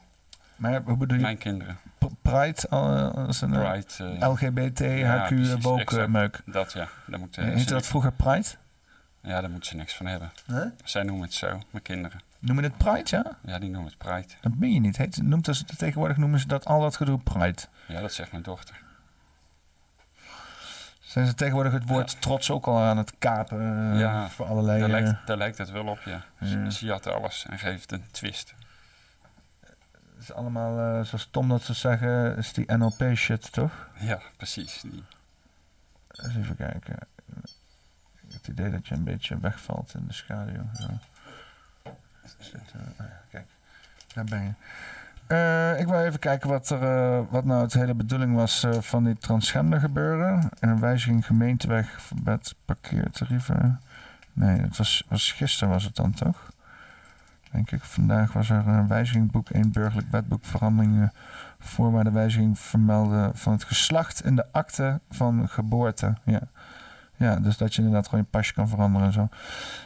Maar 0.57 0.83
hoe 0.85 0.97
bedoel 0.97 1.17
je? 1.17 1.23
Mijn 1.23 1.39
kinderen. 1.39 1.77
Pride 2.23 2.69
als 2.69 3.41
een 3.41 3.51
Pride. 3.51 4.27
LGBT, 4.27 4.79
ja, 4.79 5.29
HQ, 5.29 5.63
woke 5.63 6.09
meuk. 6.09 6.41
Dat 6.47 6.73
ja, 6.73 6.89
moeten 7.19 7.45
Heette 7.45 7.59
ze 7.59 7.67
dat 7.67 7.87
vroeger 7.87 8.13
Pride? 8.13 8.47
Ja, 9.25 9.41
daar 9.41 9.51
moeten 9.51 9.71
ze 9.71 9.77
niks 9.77 9.95
van 9.95 10.07
hebben. 10.07 10.33
Huh? 10.47 10.65
Zij 10.85 11.03
noemen 11.03 11.25
het 11.25 11.35
zo, 11.35 11.61
mijn 11.71 11.83
kinderen. 11.83 12.21
Noem 12.39 12.57
je 12.57 12.63
het 12.63 12.77
Pride, 12.77 13.17
ja? 13.17 13.37
Ja, 13.45 13.59
die 13.59 13.71
noemen 13.71 13.91
het 13.91 13.99
Pride. 13.99 14.29
Dat 14.41 14.55
ben 14.55 14.73
je 14.73 14.81
niet. 14.81 14.97
Heet, 14.97 15.23
noemt 15.23 15.47
ze, 15.57 15.65
tegenwoordig 15.65 16.17
noemen 16.17 16.41
ze 16.41 16.47
dat 16.47 16.65
al 16.65 16.81
dat 16.81 16.97
gedoe 16.97 17.19
Pride. 17.19 17.63
Ja, 17.89 18.01
dat 18.01 18.13
zegt 18.13 18.31
mijn 18.31 18.43
dochter. 18.43 18.83
Zijn 21.01 21.27
ze 21.27 21.35
tegenwoordig 21.35 21.73
het 21.73 21.87
woord 21.89 22.23
trots 22.23 22.51
ook 22.51 22.67
al 22.67 22.79
aan 22.79 22.97
het 22.97 23.13
kapen 23.19 23.91
eh, 23.93 24.01
ja, 24.01 24.29
voor 24.29 24.47
allerlei... 24.47 24.81
daar, 24.81 24.91
eh, 24.91 25.03
lijkt, 25.03 25.27
daar 25.27 25.37
lijkt 25.37 25.59
het 25.59 25.71
wel 25.71 25.87
op, 25.87 25.99
ja. 26.05 26.25
Ze, 26.43 26.59
Ja. 26.59 26.71
ze 26.71 26.87
jatten 26.87 27.15
alles 27.15 27.47
en 27.51 27.59
geeft 27.59 27.93
een 27.93 28.05
twist. 28.11 28.55
Het 30.15 30.23
is 30.23 30.33
allemaal, 30.33 30.79
eh, 30.79 31.05
zoals 31.07 31.29
Tom 31.31 31.49
dat 31.49 31.63
zou 31.63 31.79
zeggen, 31.79 32.37
is 32.37 32.53
die 32.53 32.73
NLP 32.77 33.11
shit, 33.15 33.53
toch? 33.53 33.89
Ja, 33.99 34.21
precies. 34.37 34.81
Die, 34.81 35.05
Eens 36.11 36.37
even 36.37 36.57
kijken. 36.57 36.97
Het 38.45 38.53
idee 38.53 38.71
dat 38.71 38.87
je 38.87 38.95
een 38.95 39.05
beetje 39.05 39.39
wegvalt 39.39 39.95
in 39.95 40.05
de 40.07 40.13
schaduw. 40.13 40.63
Zit, 42.39 42.55
eh, 42.55 42.81
ja, 42.99 43.21
kijk, 43.31 43.47
daar 44.15 44.25
ben 44.25 44.43
je. 44.43 44.53
Eh, 45.27 45.81
ik 45.81 45.87
wil 45.87 46.01
even 46.01 46.19
kijken 46.19 46.49
wat, 46.49 46.71
er, 46.71 46.83
eh, 46.83 47.21
wat 47.31 47.45
nou 47.45 47.63
het 47.63 47.73
hele 47.73 47.95
bedoeling 47.95 48.35
was 48.35 48.67
van 48.79 49.05
dit 49.05 49.21
transgender 49.21 49.81
gebeuren. 49.81 50.49
En 50.61 50.69
een 50.69 50.81
wijziging 50.81 51.27
gemeenteweg 51.27 52.03
verbed 52.03 52.55
parkeertarieven. 52.65 53.81
Nee, 54.33 54.61
het 54.61 54.77
was, 54.77 55.05
was 55.09 55.33
gisteren 55.33 55.73
was 55.73 55.85
het 55.85 55.97
dan 55.97 56.13
toch? 56.13 56.53
Denk 57.51 57.71
ik. 57.71 57.83
Vandaag 57.83 58.33
was 58.33 58.51
er 58.51 58.69
een 58.69 58.89
wijziging 58.89 59.31
boek 59.31 59.51
1 59.51 59.73
burgerlijk 59.73 60.11
wetboek 60.11 60.45
veranderingen 60.45 61.13
voorwaardenwijziging 61.59 62.59
vermelden 62.59 63.37
van 63.37 63.53
het 63.53 63.65
geslacht 63.65 64.25
in 64.25 64.37
de 64.37 64.47
akte 64.53 65.01
van 65.11 65.49
geboorte. 65.49 66.15
Ja. 66.25 66.41
Ja, 67.17 67.37
dus 67.37 67.57
dat 67.57 67.75
je 67.75 67.83
inderdaad 67.83 68.09
gewoon 68.09 68.21
je 68.25 68.31
pasje 68.39 68.53
kan 68.55 68.69
veranderen 68.69 69.07
en 69.07 69.13
zo. 69.13 69.29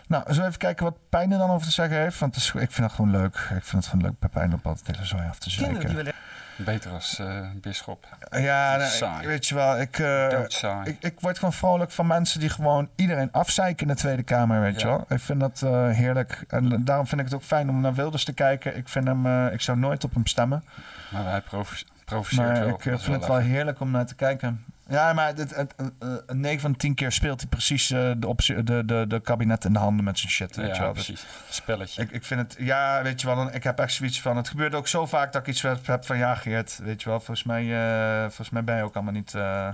Nou, 0.08 0.22
zullen 0.26 0.40
we 0.42 0.46
even 0.46 0.58
kijken 0.58 0.84
wat 0.84 0.96
Pijn 1.08 1.32
er 1.32 1.38
dan 1.38 1.50
over 1.50 1.66
te 1.66 1.72
zeggen 1.72 1.96
heeft? 1.98 2.18
Want 2.18 2.34
het 2.34 2.44
is, 2.44 2.50
ik 2.50 2.70
vind 2.72 2.86
het 2.86 2.92
gewoon 2.92 3.10
leuk. 3.10 3.34
Ik 3.34 3.64
vind 3.64 3.72
het 3.72 3.86
gewoon 3.86 4.04
leuk 4.04 4.18
bij 4.18 4.28
Pijn 4.28 4.52
op 4.54 4.66
altijd 4.66 4.86
hele 4.96 5.04
zooi 5.06 5.22
af 5.28 5.38
te 5.38 5.50
zeiken. 5.50 6.12
beter 6.56 6.90
als 6.92 7.18
eh 7.18 7.46
bisschop. 7.54 8.06
Ja, 8.30 8.76
nee, 8.76 8.86
Saai. 8.86 9.26
weet 9.26 9.46
je 9.46 9.54
wel, 9.54 9.80
ik, 9.80 9.98
eh, 9.98 10.44
ik, 10.84 10.96
ik 11.00 11.20
word 11.20 11.38
gewoon 11.38 11.52
vrolijk 11.52 11.90
van 11.90 12.06
mensen 12.06 12.40
die 12.40 12.48
gewoon 12.48 12.88
iedereen 12.94 13.32
afzeiken 13.32 13.86
in 13.86 13.92
de 13.94 13.98
Tweede 14.00 14.22
Kamer, 14.22 14.60
weet 14.60 14.80
je 14.80 14.86
wel. 14.86 15.04
Ik 15.08 15.20
vind 15.20 15.40
dat 15.40 15.62
eh, 15.62 15.88
heerlijk. 15.88 16.44
En 16.48 16.84
daarom 16.84 17.06
vind 17.06 17.20
ik 17.20 17.26
het 17.26 17.34
ook 17.34 17.42
fijn 17.42 17.68
om 17.68 17.80
naar 17.80 17.94
Wilders 17.94 18.24
te 18.24 18.32
kijken. 18.32 18.76
Ik 18.76 18.88
vind 18.88 19.06
hem, 19.06 19.26
eh, 19.26 19.52
ik 19.52 19.60
zou 19.60 19.78
nooit 19.78 20.04
op 20.04 20.14
hem 20.14 20.26
stemmen. 20.26 20.64
Maar 21.08 21.24
hij 21.30 21.40
provo- 21.40 21.84
provoceert 22.04 22.46
Maar 22.46 22.64
wel. 22.64 22.68
ik 22.74 22.84
Dat 22.84 23.02
vind 23.02 23.16
het 23.16 23.26
wel 23.26 23.36
heerlijk 23.36 23.80
om 23.80 23.90
naar 23.90 24.06
te 24.06 24.14
kijken. 24.14 24.64
Ja, 24.88 25.12
maar 25.12 25.26
het, 25.26 25.38
het, 25.38 25.54
het, 25.56 25.92
eh, 25.98 26.34
9 26.34 26.60
van 26.60 26.72
de 26.72 26.78
10 26.78 26.94
keer 26.94 27.12
speelt 27.12 27.40
hij 27.40 27.48
precies 27.48 27.90
eh, 27.90 28.10
de, 28.16 28.26
optie, 28.26 28.62
de, 28.62 28.84
de, 28.84 29.04
de 29.08 29.20
kabinet 29.20 29.64
in 29.64 29.72
de 29.72 29.78
handen 29.78 30.04
met 30.04 30.18
zijn 30.18 30.32
shit. 30.32 30.56
Weet 30.56 30.66
je 30.66 30.72
Ja, 30.74 30.80
wel. 30.80 30.94
Dus 30.94 31.04
precies. 31.04 31.26
Spelletje. 31.50 32.02
ik, 32.02 32.10
ik 32.10 32.24
vind 32.24 32.40
het, 32.40 32.56
ja, 32.58 33.02
weet 33.02 33.20
je 33.20 33.26
wel, 33.26 33.54
ik 33.54 33.64
heb 33.64 33.78
echt 33.78 33.92
zoiets 33.92 34.20
van. 34.20 34.36
Het 34.36 34.48
gebeurt 34.48 34.74
ook 34.74 34.88
zo 34.88 35.06
vaak 35.06 35.32
dat 35.32 35.40
ik 35.40 35.48
iets 35.48 35.62
heb, 35.62 36.04
van 36.04 36.18
ja, 36.18 36.34
Geert, 36.34 36.78
weet 36.82 37.02
je 37.02 37.08
wel, 37.08 37.18
volgens 37.20 37.46
mij, 37.46 37.62
eh, 37.62 38.20
volgens 38.22 38.50
mij 38.50 38.64
ben 38.64 38.76
je 38.76 38.82
ook 38.82 38.94
allemaal 38.94 39.12
niet 39.12 39.34
eh, 39.34 39.68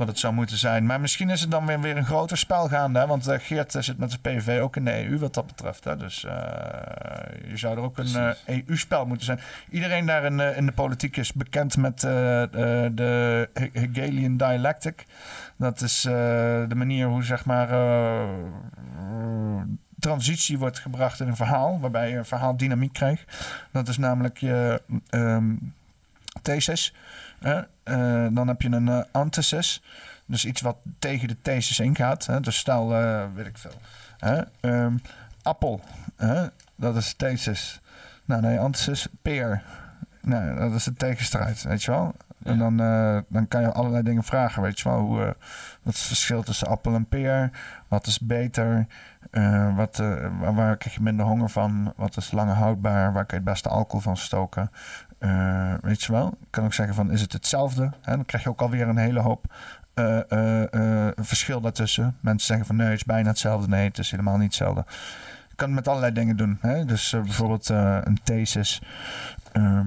wat 0.00 0.08
het 0.08 0.18
zou 0.18 0.34
moeten 0.34 0.56
zijn. 0.56 0.86
Maar 0.86 1.00
misschien 1.00 1.30
is 1.30 1.40
het 1.40 1.50
dan 1.50 1.66
weer, 1.66 1.80
weer 1.80 1.96
een 1.96 2.04
groter 2.04 2.38
spel 2.38 2.68
gaande, 2.68 2.98
hè? 2.98 3.06
want 3.06 3.26
eh, 3.26 3.38
Geert 3.40 3.74
eh, 3.74 3.82
zit 3.82 3.98
met 3.98 4.10
zijn 4.10 4.20
PVV 4.20 4.60
ook 4.60 4.76
in 4.76 4.84
de 4.84 5.06
EU 5.06 5.18
wat 5.18 5.34
dat 5.34 5.46
betreft. 5.46 5.84
Hè? 5.84 5.96
Dus 5.96 6.24
eh, 6.24 6.32
je 7.48 7.56
zou 7.56 7.76
er 7.76 7.82
ook 7.82 7.98
een 7.98 8.34
EU-spel 8.46 9.06
moeten 9.06 9.26
zijn. 9.26 9.40
Iedereen 9.70 10.06
daar 10.06 10.24
in, 10.24 10.40
in 10.40 10.66
de 10.66 10.72
politiek 10.72 11.16
is 11.16 11.32
bekend 11.32 11.76
met 11.76 12.00
de 12.00 13.48
He- 13.52 13.70
Hegelian 13.72 14.36
dialectic. 14.36 15.06
Dat 15.56 15.80
is 15.80 16.00
de 16.02 16.74
manier 16.74 17.06
hoe 17.06 17.24
zeg 17.24 17.44
maar 17.44 17.68
transitie 19.98 20.58
wordt 20.58 20.78
gebracht 20.78 21.20
in 21.20 21.28
een 21.28 21.36
verhaal, 21.36 21.80
waarbij 21.80 22.10
je 22.10 22.16
een 22.16 22.24
verhaal 22.24 22.56
dynamiek 22.56 22.92
krijgt. 22.92 23.24
Dat 23.72 23.88
is 23.88 23.98
namelijk 23.98 24.38
je 24.38 24.82
ehm, 25.08 25.54
thesis. 26.42 26.94
Eh, 27.40 28.26
dan 28.30 28.48
heb 28.48 28.62
je 28.62 28.70
een 28.70 28.88
eh, 28.88 29.00
antithesis. 29.12 29.82
Dus 30.26 30.44
iets 30.44 30.60
wat 30.60 30.76
tegen 30.98 31.28
de 31.28 31.36
thesis 31.42 31.80
ingaat. 31.80 32.26
Hè. 32.26 32.40
Dus 32.40 32.56
stel, 32.56 32.94
eh, 32.94 33.24
weet 33.34 33.46
ik 33.46 33.58
veel. 33.58 33.80
Hè. 34.18 34.42
Ehm, 34.60 34.96
appel. 35.42 35.80
Hè. 36.16 36.46
Dat 36.76 36.96
is 36.96 37.14
thesis. 37.14 37.80
Nou, 38.24 38.42
nee, 38.42 38.58
antithesis, 38.58 39.08
peer. 39.22 39.62
Nou, 40.22 40.58
dat 40.58 40.74
is 40.74 40.84
de 40.84 40.94
tegenstrijd, 40.94 41.62
weet 41.62 41.82
je 41.82 41.90
wel. 41.90 42.14
En 42.42 42.58
dan, 42.58 42.76
dan 43.28 43.48
kan 43.48 43.60
je 43.60 43.72
allerlei 43.72 44.02
dingen 44.02 44.22
vragen, 44.22 44.62
weet 44.62 44.80
je 44.80 44.88
wel. 44.88 44.98
Hoe, 44.98 45.36
wat 45.82 45.94
is 45.94 45.98
het 45.98 46.08
verschil 46.08 46.42
tussen 46.42 46.66
appel 46.66 46.94
en 46.94 47.06
peer? 47.06 47.50
Wat 47.88 48.06
is 48.06 48.20
beter? 48.20 48.86
Wat, 49.74 49.96
waar, 49.96 50.54
waar 50.54 50.76
krijg 50.76 50.94
je 50.94 51.02
minder 51.02 51.26
honger 51.26 51.48
van? 51.48 51.92
Wat 51.96 52.16
is 52.16 52.30
langer 52.30 52.54
houdbaar? 52.54 53.12
Waar 53.12 53.26
kan 53.26 53.38
je 53.38 53.44
het 53.44 53.52
beste 53.52 53.68
alcohol 53.68 54.00
van 54.00 54.16
stoken? 54.16 54.70
Eh, 55.20 55.74
weet 55.80 56.02
je 56.02 56.12
wel? 56.12 56.26
Ik 56.40 56.46
kan 56.50 56.64
ook 56.64 56.74
zeggen 56.74 56.94
van, 56.94 57.10
is 57.10 57.20
het 57.20 57.32
hetzelfde? 57.32 57.90
Hè? 58.02 58.14
Dan 58.14 58.24
krijg 58.24 58.42
je 58.42 58.48
ook 58.48 58.60
alweer 58.60 58.88
een 58.88 58.96
hele 58.96 59.20
hoop 59.20 59.54
eh, 59.94 60.72
eh, 60.72 61.12
verschil 61.16 61.60
daartussen. 61.60 62.16
Mensen 62.20 62.46
zeggen 62.46 62.66
van, 62.66 62.76
nee, 62.76 62.86
het 62.86 62.96
is 62.96 63.04
bijna 63.04 63.28
hetzelfde. 63.28 63.68
Nee, 63.68 63.88
het 63.88 63.98
is 63.98 64.10
helemaal 64.10 64.36
niet 64.36 64.46
hetzelfde. 64.46 64.84
Je 65.48 65.54
kan 65.56 65.66
het 65.66 65.76
met 65.76 65.88
allerlei 65.88 66.12
dingen 66.12 66.36
doen. 66.36 66.58
Hè? 66.60 66.84
Dus 66.84 67.10
bijvoorbeeld 67.10 67.68
een 67.68 68.18
thesis, 68.22 68.82
ehm, 69.52 69.86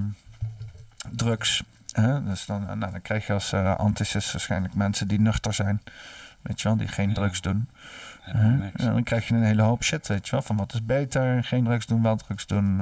drugs. 1.10 1.64
Hè? 1.92 2.24
Dus 2.24 2.46
dan, 2.46 2.64
nou, 2.64 2.78
dan 2.78 3.02
krijg 3.02 3.26
je 3.26 3.32
als 3.32 3.54
antithesis 3.54 4.32
waarschijnlijk 4.32 4.74
mensen 4.74 5.08
die 5.08 5.20
nuchter 5.20 5.54
zijn. 5.54 5.82
Weet 6.42 6.60
je 6.60 6.68
wel, 6.68 6.76
die 6.76 6.88
geen 6.88 7.12
drugs 7.12 7.40
doen. 7.40 7.68
Ja, 8.24 8.70
dan 8.76 9.02
krijg 9.02 9.28
je 9.28 9.34
een 9.34 9.42
hele 9.42 9.62
hoop 9.62 9.82
shit, 9.82 10.08
weet 10.08 10.24
je 10.24 10.30
wel. 10.30 10.42
Van 10.42 10.56
wat 10.56 10.74
is 10.74 10.84
beter, 10.84 11.44
geen 11.44 11.64
drugs 11.64 11.86
doen, 11.86 12.02
wel 12.02 12.16
drugs 12.16 12.46
doen. 12.46 12.78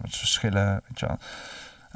wat 0.00 0.10
is 0.10 0.18
verschillen, 0.18 0.82
weet 0.88 1.00
je 1.00 1.06
wel. 1.06 1.18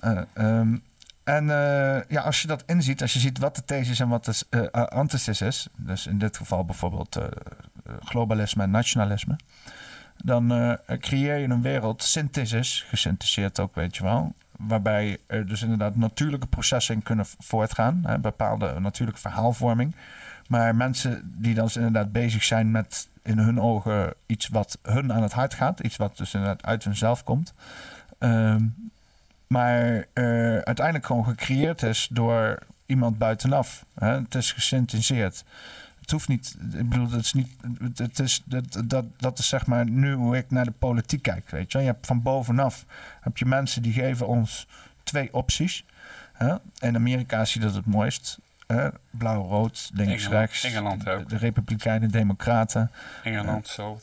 Eh, 0.01 0.19
ehm, 0.35 0.77
en 1.25 1.51
eh, 1.51 2.03
ja, 2.09 2.21
als 2.21 2.43
je 2.43 2.49
dat 2.49 2.63
inziet, 2.67 3.03
als 3.03 3.13
je 3.13 3.19
ziet 3.19 3.39
wat 3.39 3.57
de 3.57 3.65
thesis 3.65 4.01
en 4.01 4.09
wat 4.09 4.25
de 4.25 4.69
uh, 4.73 4.83
antithesis 4.85 5.41
is, 5.41 5.69
dus 5.77 6.07
in 6.07 6.19
dit 6.19 6.37
geval 6.37 6.65
bijvoorbeeld 6.65 7.19
globalisme 8.01 8.63
en 8.63 8.71
nationalisme, 8.71 9.37
dan 10.17 10.79
creëer 11.01 11.37
je 11.37 11.49
een 11.49 11.63
wereld, 11.63 12.03
synthesis, 12.03 12.85
gesyntheseerd 12.89 13.61
ook, 13.61 13.75
weet 13.75 13.97
je 13.97 14.03
wel, 14.03 14.35
waarbij 14.59 15.19
er 15.27 15.47
dus 15.47 15.63
inderdaad 15.63 15.97
natuurlijke 15.97 16.47
processen 16.47 17.03
kunnen 17.03 17.27
voortgaan, 17.39 18.03
hè, 18.07 18.19
bepaalde 18.19 18.81
natuurlijke 18.81 19.21
verhaalvorming. 19.21 19.95
Maar 20.49 20.77
mensen 20.77 21.33
die 21.35 21.55
dan 21.55 21.65
dus 21.65 21.77
inderdaad 21.77 22.13
bezig 22.13 22.45
zijn 22.45 22.71
met 22.71 23.09
in 23.23 23.39
hun 23.39 23.61
ogen 23.61 24.15
iets 24.27 24.49
wat 24.49 24.79
hun 24.83 25.13
aan 25.13 25.23
het 25.23 25.33
hart 25.33 25.55
gaat, 25.55 25.81
iets 25.81 25.97
wat 25.97 26.17
dus 26.17 26.35
inderdaad 26.35 26.65
uit 26.65 26.85
hunzelf 26.85 27.25
komt. 27.25 27.55
Ehm, 28.19 28.65
maar 29.47 30.07
eh, 30.13 30.59
uiteindelijk 30.59 31.07
gewoon 31.07 31.25
gecreëerd 31.25 31.83
is 31.83 32.09
door 32.13 32.59
iemand 32.87 33.19
buitenaf. 33.19 33.85
Hè? 33.95 34.09
Het 34.09 34.35
is 34.35 34.53
gesynthetiseerd. 34.53 35.45
Het 36.01 36.11
hoeft 36.11 36.29
niet, 36.29 36.57
ik 36.73 36.89
bedoel, 36.89 37.11
het 37.11 37.25
is 37.25 37.33
niet, 37.33 37.57
het 37.95 38.19
is, 38.19 38.43
dat, 38.45 38.83
dat, 38.85 39.05
dat 39.17 39.39
is 39.39 39.49
zeg 39.49 39.67
maar 39.67 39.91
nu 39.91 40.15
hoe 40.15 40.37
ik 40.37 40.51
naar 40.51 40.65
de 40.65 40.71
politiek 40.71 41.23
kijk, 41.23 41.51
weet 41.51 41.73
je. 41.73 41.79
Je 41.79 41.85
hebt 41.85 42.07
van 42.07 42.23
bovenaf, 42.23 42.85
heb 43.21 43.39
je 43.39 43.47
mensen 43.47 43.83
die 43.83 43.93
geven 43.93 44.27
ons 44.27 44.69
twee 45.03 45.35
opties. 45.35 45.85
Hè? 46.33 46.55
In 46.79 46.97
Amerika 46.97 47.45
zie 47.45 47.61
je 47.61 47.67
dat 47.67 47.77
het 47.77 47.87
mooist. 47.87 48.39
Hè, 48.67 48.89
blauw-rood, 49.11 49.91
links, 49.95 50.13
Engeland- 50.13 50.33
rechts. 50.33 50.65
Engeland 50.65 51.09
ook. 51.09 51.19
De, 51.19 51.25
de 51.29 51.37
Republikeinen, 51.37 52.09
Democraten. 52.11 52.91
Engeland 53.25 53.69
zo, 53.69 54.01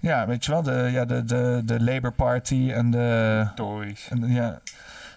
Ja, 0.00 0.26
weet 0.26 0.44
je 0.44 0.50
wel, 0.50 0.62
de, 0.62 0.88
ja, 0.92 1.04
de, 1.04 1.24
de, 1.24 1.62
de 1.64 1.80
Labour 1.80 2.12
Party 2.12 2.70
en 2.72 2.90
de... 2.90 3.46
Tories. 3.54 4.08
En, 4.10 4.32
ja. 4.32 4.60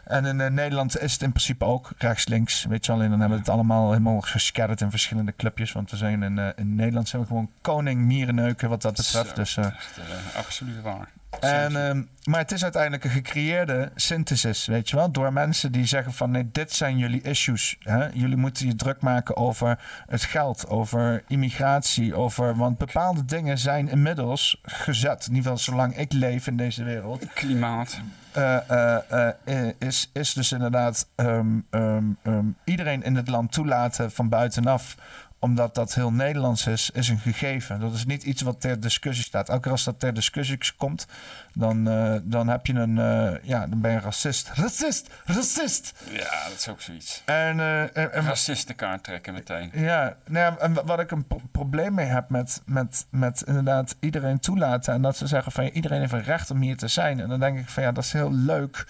en 0.03 0.25
in 0.25 0.41
eh, 0.41 0.49
Nederland 0.49 0.99
is 0.99 1.13
het 1.13 1.21
in 1.21 1.29
principe 1.31 1.65
ook 1.65 1.89
rechts-links. 1.97 2.65
Weet 2.65 2.85
je 2.85 2.91
wel, 2.91 3.01
en 3.01 3.09
dan 3.09 3.19
hebben 3.19 3.37
we 3.37 3.43
het 3.43 3.53
allemaal 3.53 3.91
helemaal 3.91 4.21
gescatterd 4.21 4.81
in 4.81 4.89
verschillende 4.89 5.33
clubjes. 5.35 5.71
Want 5.71 5.91
we 5.91 5.97
zijn 5.97 6.23
in, 6.23 6.39
eh, 6.39 6.47
in 6.55 6.75
Nederland 6.75 7.07
zijn 7.07 7.21
we 7.21 7.27
gewoon 7.27 7.49
koning 7.61 8.01
mierenneuken 8.01 8.69
wat 8.69 8.81
dat 8.81 8.95
betreft. 8.95 9.27
Zo, 9.29 9.35
dus, 9.35 9.57
eh, 9.57 9.65
echt, 9.65 9.97
eh, 9.97 10.37
absoluut 10.37 10.81
waar. 10.81 11.09
En, 11.39 11.87
ehm, 11.87 12.03
maar 12.23 12.39
het 12.39 12.51
is 12.51 12.63
uiteindelijk 12.63 13.03
een 13.03 13.09
gecreëerde 13.09 13.91
synthesis, 13.95 14.65
weet 14.65 14.89
je 14.89 14.95
wel. 14.95 15.11
Door 15.11 15.33
mensen 15.33 15.71
die 15.71 15.85
zeggen 15.85 16.13
van 16.13 16.31
nee, 16.31 16.49
dit 16.51 16.73
zijn 16.73 16.97
jullie 16.97 17.21
issues. 17.21 17.75
Hè? 17.79 18.07
Jullie 18.13 18.37
moeten 18.37 18.67
je 18.67 18.75
druk 18.75 19.01
maken 19.01 19.37
over 19.37 19.79
het 20.07 20.23
geld, 20.23 20.69
over 20.69 21.23
immigratie, 21.27 22.15
over... 22.15 22.55
Want 22.55 22.77
bepaalde 22.77 23.25
dingen 23.25 23.57
zijn 23.57 23.89
inmiddels 23.89 24.61
gezet. 24.63 25.27
In 25.27 25.35
ieder 25.35 25.51
geval 25.51 25.57
zolang 25.57 25.97
ik 25.97 26.13
leef 26.13 26.47
in 26.47 26.57
deze 26.57 26.83
wereld. 26.83 27.33
Klimaat. 27.33 27.99
eh, 28.31 29.11
eh, 29.11 29.33
eh, 29.43 29.73
is, 29.79 30.09
is 30.13 30.33
dus 30.33 30.51
inderdaad 30.51 31.07
ehm, 31.15 31.59
ehm, 31.69 32.45
iedereen 32.63 33.03
in 33.03 33.15
het 33.15 33.27
land 33.27 33.51
toelaten 33.51 34.11
van 34.11 34.29
buitenaf 34.29 34.95
omdat 35.39 35.75
dat 35.75 35.93
heel 35.93 36.11
Nederlands 36.11 36.67
is, 36.67 36.89
is 36.89 37.09
een 37.09 37.19
gegeven. 37.19 37.79
Dat 37.79 37.93
is 37.93 38.05
niet 38.05 38.23
iets 38.23 38.41
wat 38.41 38.61
ter 38.61 38.79
discussie 38.79 39.25
staat. 39.25 39.49
Elke 39.49 39.61
keer 39.61 39.71
als 39.71 39.83
dat 39.83 39.99
ter 39.99 40.13
discussie 40.13 40.57
komt, 40.77 41.05
dan, 41.53 41.87
eh, 41.89 42.15
dan 42.23 42.47
heb 42.47 42.65
je 42.65 42.73
een, 42.73 42.97
eh, 42.97 43.43
ja, 43.43 43.67
dan 43.67 43.81
ben 43.81 43.91
je 43.91 43.99
racist. 43.99 44.49
Racist, 44.53 45.07
racist. 45.25 45.93
Ja, 46.11 46.43
dat 46.49 46.57
is 46.57 46.67
ook 46.67 46.81
zoiets. 46.81 47.21
En, 47.25 47.59
eh, 47.59 47.81
en, 47.81 47.93
en- 48.13 48.23
Racistenkaart 48.23 49.03
trekken 49.03 49.33
meteen. 49.33 49.69
ja, 49.73 50.17
nou 50.25 50.45
ja, 50.53 50.57
en 50.57 50.73
wa- 50.73 50.83
wat 50.83 50.99
ik 50.99 51.11
een 51.11 51.27
pro- 51.27 51.41
probleem 51.51 51.93
mee 51.93 52.05
heb 52.05 52.29
met, 52.29 52.61
met, 52.65 53.05
met 53.09 53.41
inderdaad 53.45 53.95
iedereen 53.99 54.39
toelaten. 54.39 54.93
En 54.93 55.01
dat 55.01 55.17
ze 55.17 55.27
zeggen 55.27 55.51
van 55.51 55.63
ja, 55.63 55.69
iedereen 55.71 55.99
heeft 55.99 56.11
een 56.13 56.23
recht 56.23 56.51
om 56.51 56.61
hier 56.61 56.77
te 56.77 56.87
zijn. 56.87 57.19
En 57.19 57.29
dan 57.29 57.39
denk 57.39 57.59
ik 57.59 57.69
van 57.69 57.83
ja, 57.83 57.91
dat 57.91 58.03
is 58.03 58.11
heel 58.13 58.33
leuk. 58.33 58.85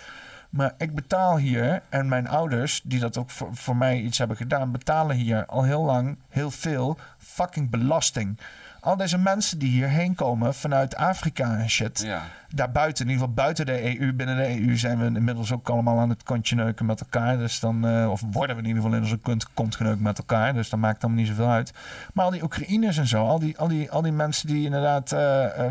Maar 0.50 0.74
ik 0.78 0.96
betaal 0.96 1.38
hier, 1.38 1.82
en 1.90 2.08
mijn 2.08 2.28
ouders, 2.28 2.82
die 2.84 3.00
dat 3.00 3.18
ook 3.18 3.30
voor, 3.30 3.56
voor 3.56 3.76
mij 3.76 4.00
iets 4.00 4.18
hebben 4.18 4.38
gedaan, 4.38 4.72
betalen 4.72 5.16
hier 5.16 5.46
al 5.46 5.64
heel 5.64 5.84
lang 5.84 6.18
heel 6.30 6.52
veel 6.52 6.98
fucking 7.18 7.70
belasting. 7.70 8.40
Al 8.80 8.98
deze 8.98 9.18
mensen 9.18 9.60
die 9.60 9.70
hierheen 9.70 10.16
komen 10.16 10.54
vanuit 10.54 10.96
Afrika 10.96 11.58
en 11.58 11.70
shit. 11.70 12.02
Ja. 12.02 12.22
Daarbuiten, 12.50 13.06
in 13.06 13.12
ieder 13.12 13.28
geval 13.28 13.44
buiten 13.44 13.66
de 13.66 14.00
EU. 14.00 14.14
Binnen 14.14 14.38
de 14.38 14.62
EU 14.62 14.78
zijn 14.78 15.00
we 15.00 15.06
inmiddels 15.06 15.52
ook 15.52 15.70
allemaal 15.70 16.00
aan 16.00 16.10
het 16.10 16.24
kontje 16.24 16.56
neuken 16.56 16.86
met 16.86 17.00
elkaar. 17.00 17.38
Dus 17.38 17.60
dan, 17.60 17.88
eh, 17.88 18.12
of 18.12 18.24
worden 18.32 18.56
we 18.56 18.62
in 18.62 18.68
ieder 18.68 18.82
geval 18.82 18.98
in 18.98 19.04
onze 19.04 19.18
kont, 19.18 19.54
kont 19.54 19.76
geneukt 19.76 20.02
met 20.02 20.18
elkaar. 20.18 20.54
Dus 20.54 20.70
dat 20.70 20.80
maakt 20.80 21.04
allemaal 21.04 21.22
niet 21.22 21.30
zoveel 21.30 21.50
uit. 21.50 21.74
Maar 22.14 22.26
al 22.26 22.32
die 22.32 22.44
Oekraïners 22.44 22.98
en 22.98 23.08
zo, 23.08 23.26
al 23.26 23.40
die, 23.40 23.58
al 23.58 23.68
die, 23.68 23.92
al 23.92 24.02
die 24.02 24.12
mensen 24.12 24.48
die 24.48 24.66
inderdaad, 24.66 25.12
eh, 25.12 25.20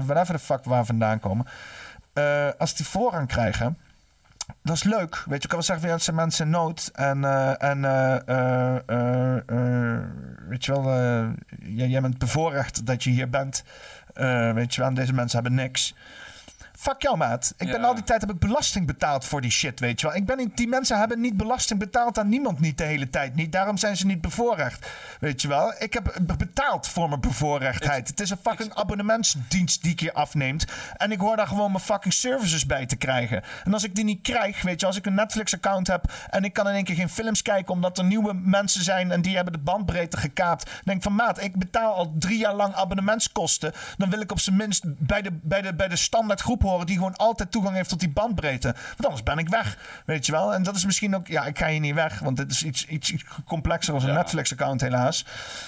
whatever 0.07 0.35
de 0.35 0.39
fuck 0.39 0.65
waar 0.65 0.85
vandaan 0.85 1.21
komen. 1.21 1.47
als 2.59 2.75
die 2.75 2.87
voorrang 2.87 3.29
krijgen, 3.29 3.77
dat 4.63 4.77
is 4.77 4.83
leuk. 4.83 5.15
Weet 5.15 5.27
je, 5.27 5.35
ik 5.35 5.41
kan 5.41 5.51
wel 5.51 5.63
zeggen 5.63 5.87
ja, 5.89 5.95
het 5.95 6.03
zijn 6.03 6.17
mensen 6.17 6.45
in 6.45 6.51
nood. 6.51 6.91
En, 6.95 7.25
eh, 7.25 7.63
en 7.63 7.85
eh, 7.85 8.79
eh, 9.47 10.05
weet 10.49 10.65
je 10.65 10.73
wel, 10.73 10.85
jij, 11.59 11.89
jij 11.89 12.01
bent 12.01 12.19
bevoorrecht 12.19 12.87
dat 12.87 13.05
je 13.05 13.11
hier 13.11 13.31
bent. 13.31 13.65
Weet 14.55 14.75
je 14.75 14.81
wel, 14.81 14.89
en 14.89 14.95
deze 14.95 15.13
mensen 15.13 15.43
hebben 15.43 15.65
niks. 15.65 15.95
Fuck 16.79 17.03
jou, 17.03 17.17
maat. 17.17 17.55
Ik 17.59 17.71
ben 17.71 17.81
Ja. 17.81 17.87
al 17.87 17.95
die 17.95 18.05
tijd 18.05 18.21
heb 18.21 18.31
ik 18.31 18.39
belasting 18.39 18.87
betaald 18.87 19.25
voor 19.25 19.41
die 19.41 19.51
shit, 19.51 19.81
weet 19.81 20.01
je 20.01 20.07
wel. 20.07 20.17
Ik 20.17 20.27
ben 20.27 20.37
niet, 20.37 20.57
die 20.57 20.69
mensen 20.69 20.99
hebben 20.99 21.21
niet 21.21 21.37
belasting 21.37 21.79
betaald 21.79 22.19
aan 22.19 22.29
niemand 22.29 22.61
niet 22.61 22.79
de 22.79 22.85
hele 22.85 23.11
tijd 23.11 23.35
niet. 23.35 23.53
Daarom 23.53 23.77
zijn 23.77 23.97
ze 23.97 24.07
niet 24.07 24.21
bevoorrecht, 24.21 24.87
weet 25.21 25.43
je 25.43 25.49
wel. 25.49 25.75
Ik 25.79 25.93
heb 25.93 26.15
be- 26.23 26.37
betaald 26.37 26.89
voor 26.89 27.09
mijn 27.09 27.21
bevoorrechtheid. 27.21 28.09
Het 28.09 28.21
is 28.21 28.31
een 28.31 28.37
fucking 28.43 28.75
abonnementsdienst 28.75 29.83
die 29.83 29.93
ik 29.93 30.01
hier 30.01 30.13
afneemt. 30.13 30.65
En 30.97 31.13
ik 31.13 31.19
hoor 31.21 31.37
daar 31.37 31.47
gewoon 31.47 31.71
mijn 31.73 31.83
fucking 31.85 32.15
services 32.15 32.67
bij 32.67 32.87
te 32.87 32.97
krijgen. 32.97 33.43
En 33.65 33.73
als 33.73 33.85
ik 33.85 33.95
die 33.95 34.05
niet 34.05 34.23
krijg, 34.23 34.63
weet 34.63 34.81
je, 34.81 34.87
als 34.87 34.97
ik 34.97 35.07
een 35.07 35.15
Netflix-account 35.15 35.87
heb 35.87 36.13
en 36.31 36.45
ik 36.45 36.53
kan 36.53 36.69
in 36.69 36.75
één 36.75 36.85
keer 36.85 36.95
geen 36.97 37.09
films 37.09 37.43
kijken 37.43 37.73
omdat 37.73 37.99
er 37.99 38.05
nieuwe 38.05 38.35
mensen 38.35 38.83
zijn 38.85 39.11
en 39.11 39.23
die 39.23 39.35
hebben 39.35 39.53
de 39.53 39.59
bandbreedte 39.59 40.17
gekaapt. 40.17 40.71
Denk 40.85 41.03
van 41.03 41.15
maat, 41.15 41.43
ik 41.43 41.57
betaal 41.57 41.95
al 41.95 42.15
drie 42.19 42.39
jaar 42.39 42.55
lang 42.55 42.75
abonnementskosten. 42.75 43.73
Dan 43.97 44.11
wil 44.11 44.21
ik 44.21 44.33
op 44.33 44.41
zijn 44.41 44.57
minst 44.57 44.83
bij 44.87 45.23
de, 45.23 45.31
bij 45.43 45.63
de, 45.63 45.75
bij 45.75 45.89
de 45.89 45.97
standaard 45.97 46.41
groep 46.41 46.65
horen 46.67 46.87
die 46.87 46.97
gewoon 46.97 47.17
altijd 47.17 47.51
toegang 47.51 47.77
heeft 47.77 47.89
tot 47.89 48.01
die 48.01 48.11
bandbreedte. 48.11 48.75
Want 48.89 49.05
anders 49.05 49.23
ben 49.23 49.39
ik 49.39 49.49
weg, 49.49 49.79
weet 50.07 50.27
je 50.27 50.33
wel. 50.33 50.55
En 50.55 50.63
dat 50.63 50.77
is 50.77 50.85
misschien 50.85 51.15
ook, 51.17 51.27
ja, 51.27 51.45
ik 51.45 51.59
ga 51.59 51.67
hier 51.67 51.81
niet 51.81 51.95
weg, 51.95 52.19
want 52.19 52.37
dit 52.37 52.51
is 52.51 52.63
iets, 52.63 52.87
iets, 52.87 53.11
iets 53.11 53.25
complexer 53.45 53.95
als 53.95 54.03
een 54.03 54.09
Ja. 54.09 54.15
Netflix-account 54.17 54.81
helaas. 54.81 55.27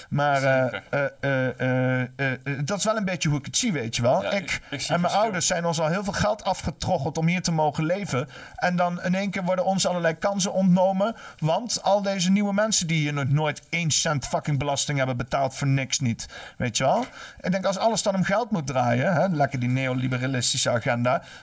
Maar 0.09 0.43
eh, 0.43 1.09
eh, 1.19 2.01
eh, 2.01 2.39
dat 2.65 2.77
is 2.77 2.83
wel 2.83 2.97
een 2.97 3.05
beetje 3.05 3.29
hoe 3.29 3.39
ik 3.39 3.45
het 3.45 3.57
zie, 3.57 3.71
weet 3.71 3.95
je 3.95 4.01
wel. 4.01 4.23
Ja, 4.23 4.31
ik, 4.31 4.61
en 4.69 4.69
mijn 4.69 4.99
verschil. 4.99 5.21
ouders 5.21 5.47
zijn 5.47 5.65
ons 5.65 5.79
al 5.79 5.87
heel 5.87 6.03
veel 6.03 6.13
geld 6.13 6.43
afgetroggeld 6.43 7.17
om 7.17 7.27
hier 7.27 7.41
te 7.41 7.51
mogen 7.51 7.85
leven. 7.85 8.29
En 8.55 8.75
dan 8.75 9.01
in 9.01 9.15
één 9.15 9.29
keer 9.29 9.43
worden 9.43 9.65
ons 9.65 9.85
allerlei 9.85 10.13
kansen 10.13 10.53
ontnomen. 10.53 11.15
Want 11.39 11.83
al 11.83 12.01
deze 12.01 12.31
nieuwe 12.31 12.53
mensen 12.53 12.87
die 12.87 12.97
hier 12.97 13.13
nog 13.13 13.27
nooit 13.27 13.61
één 13.69 13.91
cent 13.91 14.27
fucking 14.27 14.59
belasting 14.59 14.97
hebben 14.97 15.17
betaald 15.17 15.55
voor 15.55 15.67
niks 15.67 15.99
niet. 15.99 16.27
Weet 16.57 16.77
je 16.77 16.83
wel? 16.83 17.05
Ik 17.41 17.51
denk 17.51 17.65
als 17.65 17.77
alles 17.77 18.03
dan 18.03 18.15
om 18.15 18.23
geld 18.23 18.51
moet 18.51 18.67
draaien, 18.67 19.13
hè, 19.13 19.27
lekker 19.27 19.59
die 19.59 19.69
neoliberalistische 19.69 20.69
agenda, 20.69 20.88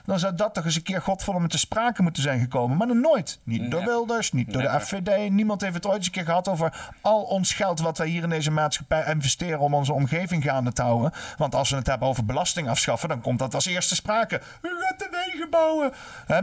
dan 0.05 0.19
zou 0.19 0.35
dat 0.35 0.53
toch 0.53 0.65
eens 0.65 0.75
een 0.75 0.83
keer 0.83 1.01
godverdomme 1.01 1.47
te 1.47 1.57
sprake 1.57 2.01
moeten 2.01 2.23
zijn 2.23 2.39
gekomen. 2.39 2.77
Maar 2.77 2.87
nog 2.87 2.97
nooit. 2.97 3.39
Niet 3.43 3.71
door. 3.71 3.83
Wilders, 3.83 4.31
niet 4.31 4.53
door 4.53 4.61
de. 4.61 4.79
FVD. 4.79 5.29
Niemand 5.29 5.61
heeft 5.61 5.73
het 5.73 5.85
ooit 5.85 5.97
eens 5.97 6.05
een 6.05 6.11
keer 6.11 6.25
gehad 6.25 6.47
over 6.47 6.91
al 7.01 7.21
ons 7.21 7.53
geld 7.53 7.79
wat 7.79 7.97
wij 7.97 8.07
hier 8.07 8.23
in 8.23 8.29
deze 8.29 8.51
maatschappij 8.51 9.05
investeren 9.07 9.59
om 9.59 9.73
onze 9.73 9.93
omgeving 9.93 10.43
gaande 10.43 10.73
te 10.73 10.81
houden. 10.81 11.11
Want 11.37 11.55
als 11.55 11.69
we 11.69 11.75
het 11.75 11.87
hebben 11.87 12.07
over 12.07 12.25
belasting 12.25 12.69
afschaffen, 12.69 13.09
dan 13.09 13.21
komt 13.21 13.39
dat 13.39 13.53
als 13.53 13.65
eerste 13.65 13.95
sprake. 13.95 14.41
Wie 14.61 14.71
gaat 14.79 14.99
de 14.99 15.07
wegen 15.25 15.49
bouwen? 15.49 15.93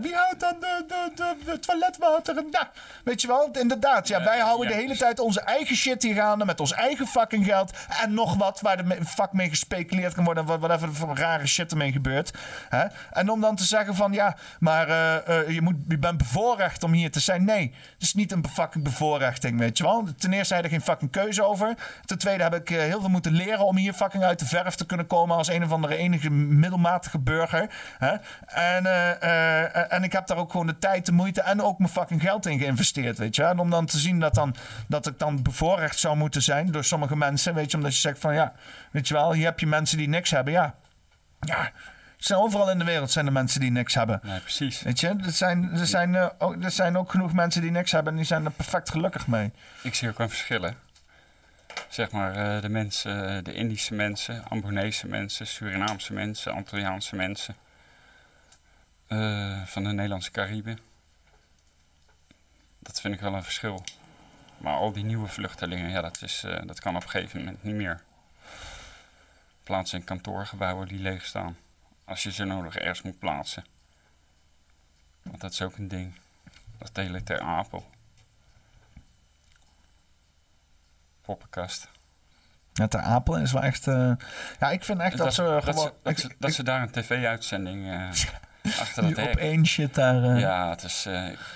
Wie 0.00 0.14
houdt 0.14 0.40
dan 0.40 0.54
de, 0.60 0.84
de, 0.88 1.10
de, 1.14 1.36
de 1.44 1.58
toiletwater? 1.58 2.36
En, 2.36 2.46
ja, 2.50 2.70
weet 3.04 3.20
je 3.20 3.26
wel, 3.26 3.48
inderdaad. 3.52 4.08
Ja, 4.08 4.24
wij 4.24 4.38
houden 4.38 4.68
de 4.68 4.74
hele 4.74 4.96
tijd 4.96 5.20
onze 5.20 5.40
eigen 5.40 5.76
shit 5.76 6.02
hier 6.02 6.14
gaande 6.14 6.44
met 6.44 6.60
ons 6.60 6.72
eigen 6.72 7.06
fucking 7.06 7.44
geld. 7.44 7.72
En 8.02 8.14
nog 8.14 8.34
wat 8.34 8.60
waar 8.60 8.76
de 8.76 8.96
vak 9.00 9.32
mee 9.32 9.48
gespeculeerd 9.48 10.14
kan 10.14 10.24
worden. 10.24 10.42
en 10.42 10.48
Wat 10.48 10.60
whatever 10.60 10.94
voor 10.94 11.16
rare 11.16 11.46
shit 11.46 11.70
ermee 11.70 11.92
gebeurt. 11.92 12.32
Hè? 12.68 12.86
En 13.12 13.30
om 13.30 13.40
dan 13.40 13.56
te 13.56 13.64
zeggen 13.64 13.94
van 13.94 14.12
ja, 14.12 14.36
maar 14.58 14.88
eh, 14.88 15.38
eh, 15.38 15.48
je, 15.48 15.62
moet, 15.62 15.76
je 15.88 15.98
bent 15.98 16.18
bevoorrecht 16.18 16.82
om 16.82 16.92
hier 16.92 17.10
te 17.10 17.20
zijn. 17.20 17.44
Nee, 17.44 17.74
het 17.92 18.02
is 18.02 18.14
niet 18.14 18.32
een 18.32 18.48
fucking 18.48 18.84
bevoorrechting, 18.84 19.58
weet 19.58 19.78
je 19.78 19.84
wel. 19.84 20.04
Ten 20.18 20.32
eerste 20.32 20.54
had 20.54 20.64
ik 20.64 20.70
geen 20.70 20.80
fucking 20.80 21.10
keuze 21.10 21.42
over. 21.42 21.74
Ten 22.04 22.18
tweede 22.18 22.42
heb 22.42 22.54
ik 22.54 22.70
eh, 22.70 22.78
heel 22.78 23.00
veel 23.00 23.08
moeten 23.08 23.32
leren 23.32 23.66
om 23.66 23.76
hier 23.76 23.92
fucking 23.92 24.24
uit 24.24 24.38
de 24.38 24.46
verf 24.46 24.74
te 24.74 24.86
kunnen 24.86 25.06
komen 25.06 25.36
als 25.36 25.48
een 25.48 25.64
of 25.64 25.72
andere 25.72 25.96
enige 25.96 26.30
middelmatige 26.30 27.18
burger. 27.18 27.70
Hè? 27.98 28.14
En, 28.46 28.86
en 29.90 30.02
ik 30.02 30.12
heb 30.12 30.26
daar 30.26 30.36
ook 30.36 30.50
gewoon 30.50 30.66
de 30.66 30.78
tijd, 30.78 31.06
de 31.06 31.12
moeite 31.12 31.40
en 31.40 31.62
ook 31.62 31.78
mijn 31.78 31.90
fucking 31.90 32.20
geld 32.20 32.46
in 32.46 32.58
geïnvesteerd, 32.58 33.18
weet 33.18 33.36
je. 33.36 33.44
En 33.44 33.58
om 33.58 33.70
dan 33.70 33.86
te 33.86 33.98
zien 33.98 34.20
dat, 34.20 34.34
dan, 34.34 34.54
dat 34.88 35.06
ik 35.06 35.18
dan 35.18 35.42
bevoorrecht 35.42 35.98
zou 35.98 36.16
moeten 36.16 36.42
zijn 36.42 36.70
door 36.70 36.84
sommige 36.84 37.16
mensen, 37.16 37.54
weet 37.54 37.70
je. 37.70 37.76
Omdat 37.76 37.94
je 37.94 38.00
zegt 38.00 38.18
van 38.18 38.34
ja, 38.34 38.52
weet 38.90 39.08
je 39.08 39.14
wel, 39.14 39.32
hier 39.32 39.44
heb 39.44 39.60
je 39.60 39.66
mensen 39.66 39.98
die 39.98 40.08
niks 40.08 40.30
hebben. 40.30 40.52
Ja, 40.52 40.74
ja. 41.40 41.70
Zijn 42.24 42.40
overal 42.40 42.70
in 42.70 42.78
de 42.78 42.84
wereld 42.84 43.10
zijn 43.10 43.26
er 43.26 43.32
mensen 43.32 43.60
die 43.60 43.70
niks 43.70 43.94
hebben. 43.94 44.20
Nee, 44.22 44.40
precies. 44.40 44.82
Weet 44.82 45.00
je, 45.00 45.08
er 45.08 45.30
zijn, 45.30 45.70
er, 45.72 45.86
zijn, 45.86 46.14
eh, 46.14 46.28
ook, 46.38 46.62
er 46.62 46.70
zijn 46.70 46.96
ook 46.96 47.10
genoeg 47.10 47.32
mensen 47.32 47.62
die 47.62 47.70
niks 47.70 47.92
hebben 47.92 48.12
en 48.12 48.18
die 48.18 48.26
zijn 48.26 48.44
er 48.44 48.50
perfect 48.50 48.90
gelukkig 48.90 49.26
mee. 49.26 49.52
Ik 49.82 49.94
zie 49.94 50.08
ook 50.08 50.18
een 50.18 50.28
verschillen. 50.28 50.76
Zeg 51.88 52.10
maar, 52.10 52.34
eh, 52.34 52.62
de 52.62 52.68
mensen, 52.68 53.36
eh, 53.36 53.44
de 53.44 53.52
Indische 53.52 53.94
mensen, 53.94 54.44
Ambonese 54.48 55.06
mensen, 55.06 55.46
Surinaamse 55.46 56.12
mensen, 56.12 56.52
Antilliaanse 56.52 57.16
mensen. 57.16 57.56
van 59.66 59.84
de 59.84 59.92
Nederlandse 59.92 60.30
Cariben. 60.30 60.78
Dat 62.78 63.00
vind 63.00 63.14
ik 63.14 63.20
wel 63.20 63.34
een 63.34 63.44
verschil. 63.44 63.84
Maar 64.58 64.74
al 64.74 64.92
die 64.92 65.04
nieuwe 65.04 65.28
vluchtelingen, 65.28 65.90
ja, 65.90 66.00
dat, 66.00 66.22
is, 66.22 66.44
dat 66.64 66.80
kan 66.80 66.96
op 66.96 67.02
een 67.02 67.10
gegeven 67.10 67.38
moment 67.38 67.62
niet 67.62 67.74
meer. 67.74 68.00
Plaatsen 69.64 69.98
in 69.98 70.04
kantoorgebouwen 70.04 70.88
die 70.88 70.98
leeg 70.98 71.24
staan. 71.24 71.56
Als 72.04 72.22
je 72.22 72.32
ze 72.32 72.44
nodig 72.44 72.76
ergens 72.76 73.02
moet 73.02 73.18
plaatsen. 73.18 73.64
Want 75.22 75.40
dat 75.40 75.52
is 75.52 75.62
ook 75.62 75.76
een 75.76 75.88
ding. 75.88 76.14
Dat 76.78 76.94
delen 76.94 77.24
ter 77.24 77.40
apel. 77.40 77.90
poppenkast. 81.22 81.88
Ja, 82.72 82.86
Ter 82.88 83.00
Apel 83.00 83.38
is 83.38 83.52
wel 83.52 83.62
echt... 83.62 83.86
eh, 83.86 84.12
ja, 84.60 84.70
ik 84.70 84.84
vind 84.84 85.00
echt 85.00 85.16
dat, 85.16 85.34
ze 85.34 85.42
dat, 85.42 85.64
gewoon... 85.64 85.82
ze, 85.86 85.92
dat, 86.02 86.12
ik- 86.12 86.18
ze, 86.18 86.28
dat 86.38 86.50
ik- 86.50 86.56
ze 86.56 86.62
daar 86.62 86.82
een 86.82 86.90
tv-uitzending... 86.90 87.86
eh, 87.90 88.08
Achter 88.80 89.02
dat 89.02 89.16
hek. 89.16 89.26
op 89.32 89.36
één 89.36 89.66
shit 89.66 89.94
daar. 89.94 90.22
eh. 90.24 90.40
Ja, 90.40 90.70
het 90.70 90.82
is, 90.82 91.06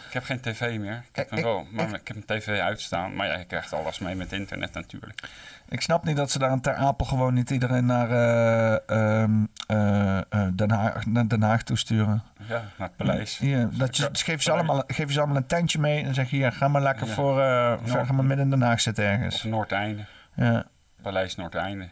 ik 0.07 0.13
heb 0.13 0.25
geen 0.25 0.41
tv 0.41 0.79
meer. 0.79 1.05
Ik 1.09 1.17
heb 1.17 1.31
hem 1.31 1.43
wel, 1.43 1.65
maar 1.71 1.95
ik 1.95 2.09
heb 2.09 2.17
een 2.17 2.25
tv 2.25 2.61
uitstaan. 2.61 3.15
Maar 3.15 3.27
ja, 3.27 3.37
je 3.37 3.45
krijgt 3.45 3.73
alles 3.73 3.99
mee 3.99 4.15
met 4.15 4.33
internet 4.33 4.73
natuurlijk. 4.73 5.29
Ik 5.69 5.81
snap 5.81 6.05
niet 6.05 6.17
dat 6.17 6.31
ze 6.31 6.39
daar 6.39 6.53
in 6.53 6.61
Ter 6.61 6.75
Apel 6.75 7.07
gewoon 7.07 7.35
niet 7.35 7.51
iedereen 7.51 7.87
naar 7.87 8.11
eh, 8.11 9.21
ehm, 9.23 9.45
eh, 9.67 10.19
eh, 10.19 10.49
Den, 10.55 10.71
Haag, 10.71 11.07
naar 11.07 11.29
Den 11.29 11.43
Haag 11.43 11.63
toesturen. 11.63 12.23
Ja, 12.49 12.63
naar 12.79 12.89
het 12.89 12.97
paleis. 12.97 13.39
Ja, 13.39 13.69
dat 13.73 13.97
je, 13.97 14.09
geef, 14.13 14.43
ze 14.43 14.53
allemaal, 14.53 14.83
geef 14.87 15.13
ze 15.13 15.19
allemaal 15.19 15.37
een 15.37 15.47
tentje 15.47 15.79
mee 15.79 16.05
en 16.05 16.15
zeg 16.15 16.31
je, 16.31 16.37
hier, 16.37 16.53
ga 16.53 16.69
maar 16.69 16.83
lekker 16.83 17.07
Ja. 17.07 17.13
voor, 17.13 17.35
Noord- 17.35 18.07
ga 18.07 18.13
maar 18.13 18.25
midden 18.25 18.45
in 18.45 18.51
Den 18.51 18.63
Haag 18.63 18.81
zitten 18.81 19.05
ergens. 19.05 19.43
Noordeinde. 19.43 20.05
Ja, 20.35 20.65
Paleis 21.03 21.35
Noordeinde. 21.37 21.89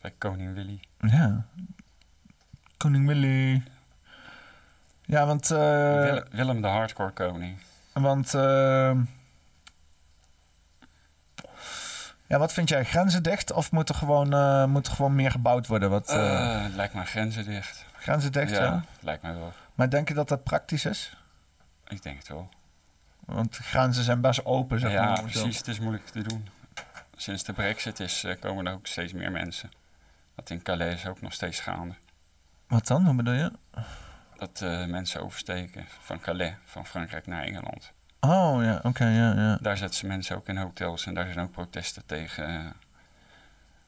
Bij 0.00 0.14
Koning 0.18 0.54
Willy. 0.54 0.80
ja. 1.00 1.44
Koning 2.76 3.06
Willy. 3.06 3.62
Ja, 5.04 5.26
want... 5.26 5.48
Willem, 5.48 6.24
Willem 6.30 6.60
de 6.62 6.68
hardcore 6.68 7.10
koning. 7.10 7.56
Want, 7.92 8.34
eh, 8.34 8.90
ja, 12.30 12.38
wat 12.38 12.52
vind 12.52 12.68
jij? 12.68 12.84
Grenzen 12.84 13.22
dicht 13.22 13.52
of 13.52 13.72
moet 13.72 13.88
er 13.88 13.94
gewoon, 13.94 14.32
eh, 14.34 14.64
moet 14.64 14.86
er 14.86 14.92
gewoon 14.92 15.14
meer 15.14 15.30
gebouwd 15.30 15.66
worden? 15.66 15.90
Wat, 15.90 16.08
eh, 16.08 16.64
Eh, 16.64 16.74
lijkt 16.74 16.94
me 16.94 17.04
grenzen 17.04 17.44
dicht. 17.44 17.84
grenzen 17.92 18.32
dicht, 18.32 18.50
ja. 18.50 18.62
ja, 18.62 18.84
lijkt 19.00 19.22
mij 19.22 19.34
wel. 19.34 19.52
Maar 19.74 19.90
denk 19.90 20.08
je 20.08 20.14
dat 20.14 20.28
dat 20.28 20.44
praktisch 20.44 20.84
is? 20.84 21.16
Ik 21.88 22.02
denk 22.02 22.18
het 22.18 22.28
wel. 22.28 22.48
Want 23.24 23.56
grenzen 23.56 24.04
zijn 24.04 24.20
best 24.20 24.44
open, 24.44 24.80
zeg 24.80 24.92
ja, 24.92 25.04
maar. 25.04 25.22
precies. 25.22 25.56
Het 25.58 25.68
is 25.68 25.80
moeilijk 25.80 26.06
te 26.06 26.22
doen. 26.22 26.48
Sinds 27.16 27.44
de 27.44 27.52
brexit 27.52 28.00
is, 28.00 28.26
komen 28.40 28.66
er 28.66 28.72
ook 28.72 28.86
steeds 28.86 29.12
meer 29.12 29.30
mensen. 29.30 29.70
Dat 30.34 30.50
in 30.50 30.62
Calais 30.62 30.94
is 30.94 31.06
ook 31.06 31.20
nog 31.20 31.32
steeds 31.32 31.60
gaande. 31.60 31.94
Wat 32.66 32.86
dan? 32.86 33.04
Hoe 33.04 33.14
bedoel 33.14 33.34
je? 33.34 33.52
Dat 34.36 34.60
mensen 34.88 35.22
oversteken 35.22 35.86
van 36.00 36.20
Calais, 36.20 36.54
van 36.64 36.86
Frankrijk 36.86 37.26
naar 37.26 37.42
Engeland. 37.42 37.92
Oh, 38.20 38.62
ja, 38.62 38.80
oké, 38.82 39.04
ja, 39.04 39.34
ja. 39.34 39.58
Daar 39.60 39.76
zetten 39.76 39.98
ze 39.98 40.06
mensen 40.06 40.36
ook 40.36 40.48
in 40.48 40.56
hotels 40.56 41.06
en 41.06 41.14
daar 41.14 41.32
zijn 41.32 41.46
ook 41.46 41.52
protesten 41.52 42.06
tegen 42.06 42.48
eh, 42.48 42.70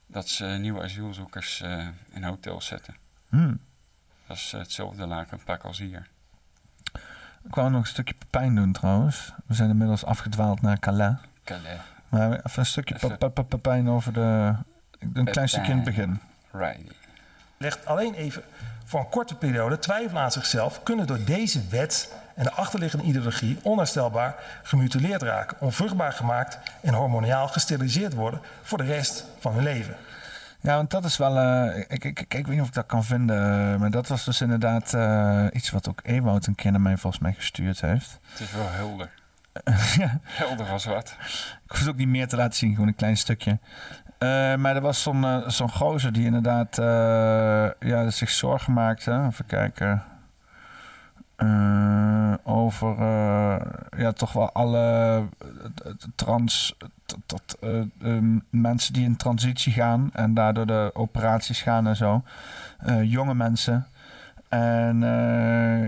dat 0.07 0.29
ze 0.29 0.45
nieuwe 0.45 0.83
asielzoekers 0.83 1.61
eh, 1.61 1.87
in 2.11 2.25
hotels 2.25 2.67
zetten. 2.67 2.95
Hm. 3.29 3.55
Dat 4.27 4.37
is 4.37 4.53
hetzelfde 4.53 5.07
lakenpak 5.07 5.63
als 5.63 5.79
hier. 5.79 6.09
Ik 7.45 7.55
wou 7.55 7.71
nog 7.71 7.81
een 7.81 7.87
stukje 7.87 8.15
pijn 8.31 8.55
doen 8.55 8.73
trouwens. 8.73 9.33
We 9.47 9.55
zijn 9.55 9.71
inmiddels 9.71 10.05
afgedwaald 10.05 10.63
naar 10.63 10.79
Calais. 10.79 11.17
Calais. 11.45 11.81
Maar 12.09 12.33
even 12.33 12.59
een 12.59 12.67
stukje 12.67 13.19
pijn 13.63 13.89
over 13.89 14.13
de... 14.13 14.55
Een 15.13 15.25
klein 15.25 15.49
stukje 15.49 15.71
in 15.71 15.77
het 15.77 15.87
begin. 15.87 16.21
Right. 16.53 17.02
Legt 17.63 17.87
alleen 17.87 18.15
even 18.15 18.43
voor 18.85 19.01
een 19.01 19.09
korte 19.09 19.35
periode 19.35 19.79
twijfelen 19.79 20.23
aan 20.23 20.33
zichzelf, 20.33 20.83
kunnen 20.83 21.07
door 21.07 21.25
deze 21.25 21.61
wet 21.71 22.13
en 22.35 22.45
de 22.45 22.53
achterliggende 22.53 23.05
ideologie 23.05 23.59
onherstelbaar 23.63 24.35
gemutileerd 24.63 25.23
raken, 25.23 25.57
onvruchtbaar 25.61 26.13
gemaakt 26.13 26.59
en 26.81 26.95
hormoniaal 26.95 27.49
gesteriliseerd 27.49 28.15
worden 28.15 28.41
voor 28.63 28.79
de 28.79 28.85
rest 28.85 29.25
van 29.39 29.53
hun 29.55 29.63
leven. 29.63 29.97
Ja, 30.61 30.77
want 30.77 30.91
dat 30.91 31.05
is 31.05 31.17
wel. 31.17 31.39
eh, 31.39 31.79
ik, 31.89 32.05
ik, 32.05 32.21
ik, 32.21 32.35
ik 32.35 32.47
weet 32.47 32.49
niet 32.49 32.61
of 32.61 32.67
ik 32.67 32.75
dat 32.75 32.87
kan 32.87 33.05
vinden. 33.05 33.37
eh, 33.73 33.79
maar 33.81 33.91
dat 33.91 34.09
was 34.09 34.25
dus 34.25 34.41
inderdaad 34.41 34.95
eh, 34.95 35.47
iets 35.53 35.71
wat 35.71 35.89
ook 35.89 36.01
Ewout 36.03 36.47
een 36.47 36.55
keer 36.55 36.71
naar 36.71 36.81
mij 36.81 36.97
volgens 36.97 37.23
mij 37.23 37.33
gestuurd 37.33 37.81
heeft. 37.81 38.19
Het 38.31 38.41
is 38.41 38.53
wel 38.53 38.71
helder. 38.71 39.11
ja, 40.03 40.21
Helder 40.23 40.67
als 40.71 40.85
wat. 40.85 41.17
ik 41.65 41.71
hoef 41.71 41.79
het 41.79 41.89
ook 41.89 41.97
niet 41.97 42.09
meer 42.09 42.29
te 42.29 42.37
laten 42.37 42.55
zien, 42.59 42.73
gewoon 42.73 42.89
een 42.89 42.95
klein 42.95 43.17
stukje. 43.17 43.59
Eh, 44.23 44.57
maar 44.57 44.77
er 44.77 44.81
was 44.81 45.03
zo'n 45.03 45.25
eh, 45.25 45.49
zo'n 45.49 45.71
gozer 45.71 46.13
die 46.13 46.25
inderdaad 46.25 46.79
eh, 46.79 47.89
ja, 47.89 48.11
zich 48.11 48.31
zorgen 48.31 48.73
maakte. 48.73 49.25
Even 49.29 49.47
kijken. 49.47 50.03
Over 52.45 52.97
ja, 53.97 54.13
toch 54.13 54.33
wel 54.33 54.53
alle 54.53 55.23
trans 56.15 56.77
eh, 57.61 57.81
ehm, 58.03 58.39
mensen 58.51 58.93
die 58.93 59.05
in 59.05 59.17
transitie 59.17 59.73
gaan 59.73 60.11
en 60.13 60.35
daardoor 60.35 60.67
de 60.67 60.91
operaties 60.95 61.63
gaan 61.63 61.87
en 61.87 61.97
zo. 61.97 62.23
Jonge 63.03 63.35
mensen. 63.35 63.87
En 64.49 65.01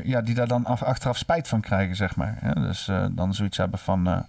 ja, 0.05 0.21
die 0.21 0.35
daar 0.35 0.49
dan 0.49 0.65
af, 0.65 0.83
achteraf 0.83 1.17
spijt 1.17 1.49
van 1.49 1.61
krijgen, 1.61 1.97
zeg 1.97 2.17
maar. 2.17 2.55
Dus 2.55 2.91
dan 3.11 3.35
zoiets 3.35 3.57
hebben 3.57 3.79
van... 3.79 4.27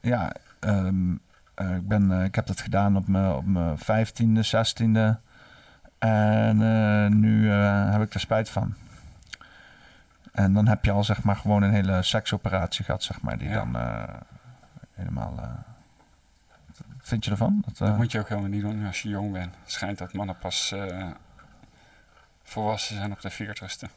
ja, 0.00 0.32
ehm, 0.60 1.12
eh, 1.12 1.25
ik, 1.56 1.88
ben, 1.88 2.12
eh, 2.12 2.24
ik 2.24 2.34
heb 2.34 2.46
dat 2.46 2.60
gedaan 2.60 2.96
op 2.96 3.08
mijn, 3.08 3.32
op 3.32 3.46
mijn 3.46 3.78
vijftiende, 3.78 4.42
zestiende. 4.42 5.18
En 5.98 6.62
eh, 6.62 7.10
nu 7.10 7.50
eh, 7.52 7.90
heb 7.92 8.02
ik 8.02 8.14
er 8.14 8.20
spijt 8.20 8.50
van. 8.50 8.74
En 10.32 10.52
dan 10.52 10.66
heb 10.66 10.84
je 10.84 10.90
al 10.90 11.04
zeg 11.04 11.22
maar 11.22 11.36
gewoon 11.36 11.62
een 11.62 11.72
hele 11.72 12.02
seksoperatie 12.02 12.84
gehad, 12.84 13.02
zeg 13.02 13.20
maar. 13.20 13.38
Die 13.38 13.48
Ja. 13.48 13.54
dan 13.54 13.76
eh, 13.76 14.14
helemaal... 14.94 15.34
eh, 15.38 15.50
vind 17.00 17.24
je 17.24 17.30
ervan? 17.30 17.62
Dat, 17.66 17.80
eh, 17.80 17.86
Dat 17.88 17.96
moet 17.96 18.12
je 18.12 18.18
ook 18.20 18.28
helemaal 18.28 18.50
niet 18.50 18.62
doen 18.62 18.86
als 18.86 19.02
je 19.02 19.08
jong 19.08 19.32
bent. 19.32 19.54
Het 19.62 19.72
schijnt 19.72 19.98
dat 19.98 20.12
mannen 20.12 20.38
pas 20.38 20.72
eh, 20.72 21.06
volwassen 22.42 22.96
zijn 22.96 23.12
op 23.12 23.20
de 23.20 23.30
veertigste. 23.30 23.88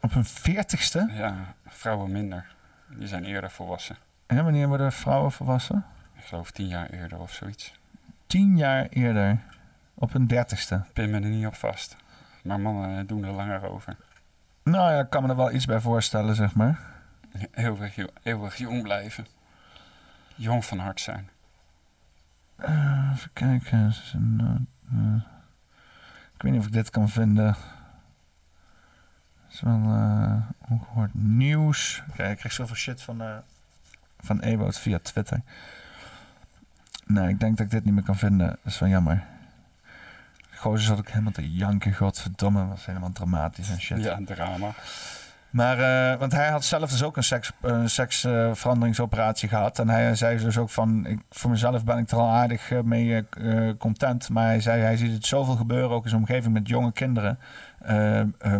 Op 0.00 0.14
een 0.14 0.24
veertigste? 0.24 1.08
Ja, 1.12 1.34
vrouwen 1.66 2.10
minder. 2.12 2.46
Die 2.88 3.06
zijn 3.08 3.24
eerder 3.24 3.50
volwassen. 3.50 3.96
Ja, 4.32 4.42
wanneer 4.42 4.68
worden 4.68 4.92
vrouwen 4.92 5.32
volwassen? 5.32 5.84
Ik 6.16 6.24
geloof 6.24 6.50
tien 6.50 6.68
jaar 6.68 6.90
eerder 6.90 7.18
of 7.18 7.32
zoiets. 7.32 7.74
Tien 8.26 8.56
jaar 8.56 8.86
eerder. 8.86 9.38
Op 9.94 10.14
een 10.14 10.26
dertigste. 10.26 10.84
Pin 10.92 11.10
me 11.10 11.20
er 11.20 11.28
niet 11.28 11.46
op 11.46 11.54
vast. 11.54 11.96
Maar 12.42 12.60
mannen 12.60 12.98
eh, 12.98 13.06
doen 13.06 13.24
er 13.24 13.32
langer 13.32 13.70
over. 13.70 13.96
Nou 14.62 14.92
ja, 14.92 15.00
ik 15.00 15.10
kan 15.10 15.22
me 15.22 15.28
er 15.28 15.36
wel 15.36 15.52
iets 15.52 15.66
bij 15.66 15.80
voorstellen, 15.80 16.34
zeg 16.34 16.54
maar. 16.54 16.80
Eeuwig, 17.50 17.96
eeuwig 18.22 18.56
jong 18.56 18.82
blijven. 18.82 19.26
Jong 20.34 20.64
van 20.64 20.78
hart 20.78 21.00
zijn. 21.00 21.30
Eh, 22.56 23.10
even 23.12 23.30
kijken. 23.32 23.92
Eh, 24.92 25.14
ik 26.34 26.42
weet 26.42 26.52
niet 26.52 26.60
of 26.60 26.66
ik 26.66 26.72
dit 26.72 26.90
kan 26.90 27.08
vinden. 27.08 27.46
Het 27.46 29.52
is 29.52 29.60
wel 29.60 29.82
eh, 29.82 30.36
ongehoord 30.68 31.14
nieuws. 31.14 32.02
Kijk, 32.14 32.30
ik 32.30 32.36
krijg 32.36 32.54
zoveel 32.54 32.76
shit 32.76 33.02
van, 33.02 33.20
eh 33.20 33.36
van 34.22 34.40
Ewout 34.40 34.78
via 34.78 34.98
Twitter. 35.02 35.40
Nee, 37.06 37.28
ik 37.28 37.40
denk 37.40 37.56
dat 37.56 37.66
ik 37.66 37.72
dit 37.72 37.84
niet 37.84 37.94
meer 37.94 38.02
kan 38.02 38.16
vinden. 38.16 38.46
Dat 38.46 38.72
is 38.72 38.78
wel 38.78 38.88
jammer. 38.88 39.24
Gozer 40.54 40.86
zat 40.86 40.98
ook 40.98 41.08
helemaal 41.08 41.32
te 41.32 41.52
janken, 41.52 41.94
godverdomme. 41.94 42.60
Dat 42.60 42.68
was 42.68 42.86
helemaal 42.86 43.12
dramatisch 43.12 43.70
en 43.70 43.80
shit. 43.80 44.02
Ja, 44.02 44.18
drama. 44.24 44.74
Maar, 45.52 45.78
eh, 45.78 46.18
want 46.18 46.32
hij 46.32 46.48
had 46.48 46.64
zelf 46.64 46.90
dus 46.90 47.02
ook 47.02 47.16
een 47.16 47.22
seks, 47.22 47.52
een 47.60 47.90
seksveranderingsoperatie 47.90 49.48
gehad. 49.48 49.78
En 49.78 49.88
hij 49.88 50.14
zei 50.14 50.38
dus 50.38 50.58
ook 50.58 50.70
van, 50.70 51.06
ik, 51.06 51.20
voor 51.30 51.50
mezelf 51.50 51.84
ben 51.84 51.98
ik 51.98 52.10
er 52.10 52.18
al 52.18 52.28
aardig 52.28 52.70
eh, 52.70 52.80
mee 52.80 53.26
eh, 53.30 53.70
content. 53.78 54.28
Maar 54.28 54.46
hij 54.46 54.60
zei, 54.60 54.82
hij 54.82 54.96
ziet 54.96 55.12
het 55.12 55.26
zoveel 55.26 55.56
gebeuren, 55.56 55.90
ook 55.90 56.02
in 56.02 56.08
zijn 56.08 56.20
omgeving 56.20 56.52
met 56.52 56.68
jonge 56.68 56.92
kinderen. 56.92 57.38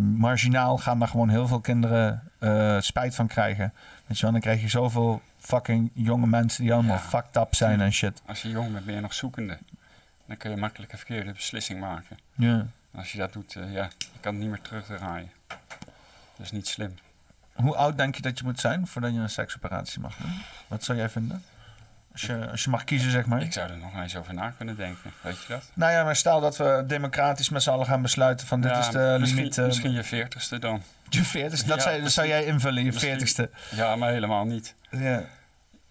Marginaal 0.01 0.79
gaan 0.79 0.99
daar 0.99 1.09
gewoon 1.09 1.29
heel 1.29 1.47
veel 1.47 1.61
kinderen 1.61 2.23
spijt 2.83 3.15
van 3.15 3.27
krijgen. 3.27 3.73
Weet 4.07 4.17
je 4.17 4.23
wel, 4.23 4.33
dan 4.33 4.41
krijg 4.41 4.61
je 4.61 4.69
zoveel 4.69 5.21
fucking 5.43 5.91
jonge 5.95 6.27
mensen 6.27 6.63
die 6.63 6.73
allemaal 6.73 6.97
Ja. 6.97 7.03
fucked 7.03 7.37
up 7.37 7.55
zijn 7.55 7.81
en 7.81 7.93
shit. 7.93 8.23
Als 8.27 8.43
je 8.43 8.49
jong 8.49 8.73
bent, 8.73 8.85
ben 8.85 8.95
je 8.95 9.01
nog 9.01 9.15
zoekende. 9.15 9.59
Dan 10.27 10.37
kun 10.37 10.51
je 10.51 10.57
makkelijk 10.57 10.93
een 10.93 10.99
verkeerde 10.99 11.33
beslissing 11.33 11.81
maken. 11.81 12.19
Ja. 12.35 12.55
En 12.93 12.99
als 12.99 13.13
je 13.13 13.19
dat 13.19 13.33
doet, 13.33 13.57
eh, 13.57 13.73
ja, 13.73 13.85
je 13.99 14.07
kan 14.21 14.33
het 14.33 14.43
niet 14.43 14.51
meer 14.51 14.61
terugdraaien. 14.61 15.31
Dat 16.37 16.47
is 16.47 16.51
niet 16.53 16.67
slim. 16.69 16.95
Hoe 17.53 17.77
oud 17.77 17.97
denk 17.97 18.15
je 18.15 18.23
dat 18.23 18.39
je 18.39 18.45
moet 18.45 18.61
zijn 18.61 18.87
voordat 18.87 19.13
je 19.13 19.19
een 19.19 19.31
seksoperatie 19.31 20.01
mag 20.01 20.17
doen? 20.17 20.33
Wat 20.69 20.85
zou 20.85 20.99
jij 20.99 21.09
vinden? 21.09 21.45
Als 22.13 22.21
je, 22.23 22.49
als 22.51 22.65
je 22.65 22.71
mag 22.71 22.85
kiezen, 22.85 23.11
zeg 23.11 23.27
maar. 23.27 23.43
Ik 23.43 23.53
zou 23.53 23.71
er 23.71 23.77
nog 23.79 23.95
eens 24.03 24.17
over 24.17 24.35
na 24.35 24.53
kunnen 24.57 24.77
denken. 24.77 25.13
Weet 25.21 25.39
je 25.43 25.45
dat? 25.49 25.63
Nou 25.75 25.93
ja, 25.93 26.05
maar 26.05 26.17
stel 26.17 26.41
dat 26.41 26.57
we 26.57 26.85
democratisch 26.87 27.49
met 27.49 27.63
z'n 27.63 27.71
allen 27.71 27.87
gaan 27.87 28.03
besluiten 28.03 28.47
van 28.47 28.61
dit 28.61 28.71
Ja, 28.71 28.79
is 28.79 28.89
de 28.89 29.17
misschien, 29.19 29.39
limiet. 29.39 29.59
eh, 29.59 29.65
Misschien 29.67 29.93
je 29.93 30.05
veertigste 30.05 30.59
dan. 30.59 30.83
je 31.09 31.23
veertigste, 31.25 31.69
dat, 31.69 31.77
Ja, 31.77 31.83
zou, 31.91 32.03
dat 32.03 32.13
zou 32.13 32.27
jij 32.29 32.45
invullen, 32.45 32.85
je 32.85 32.93
veertigste. 32.93 33.51
Ja, 33.71 33.97
maar 33.97 34.11
helemaal 34.11 34.45
niet. 34.45 34.75
Ja. 34.91 35.23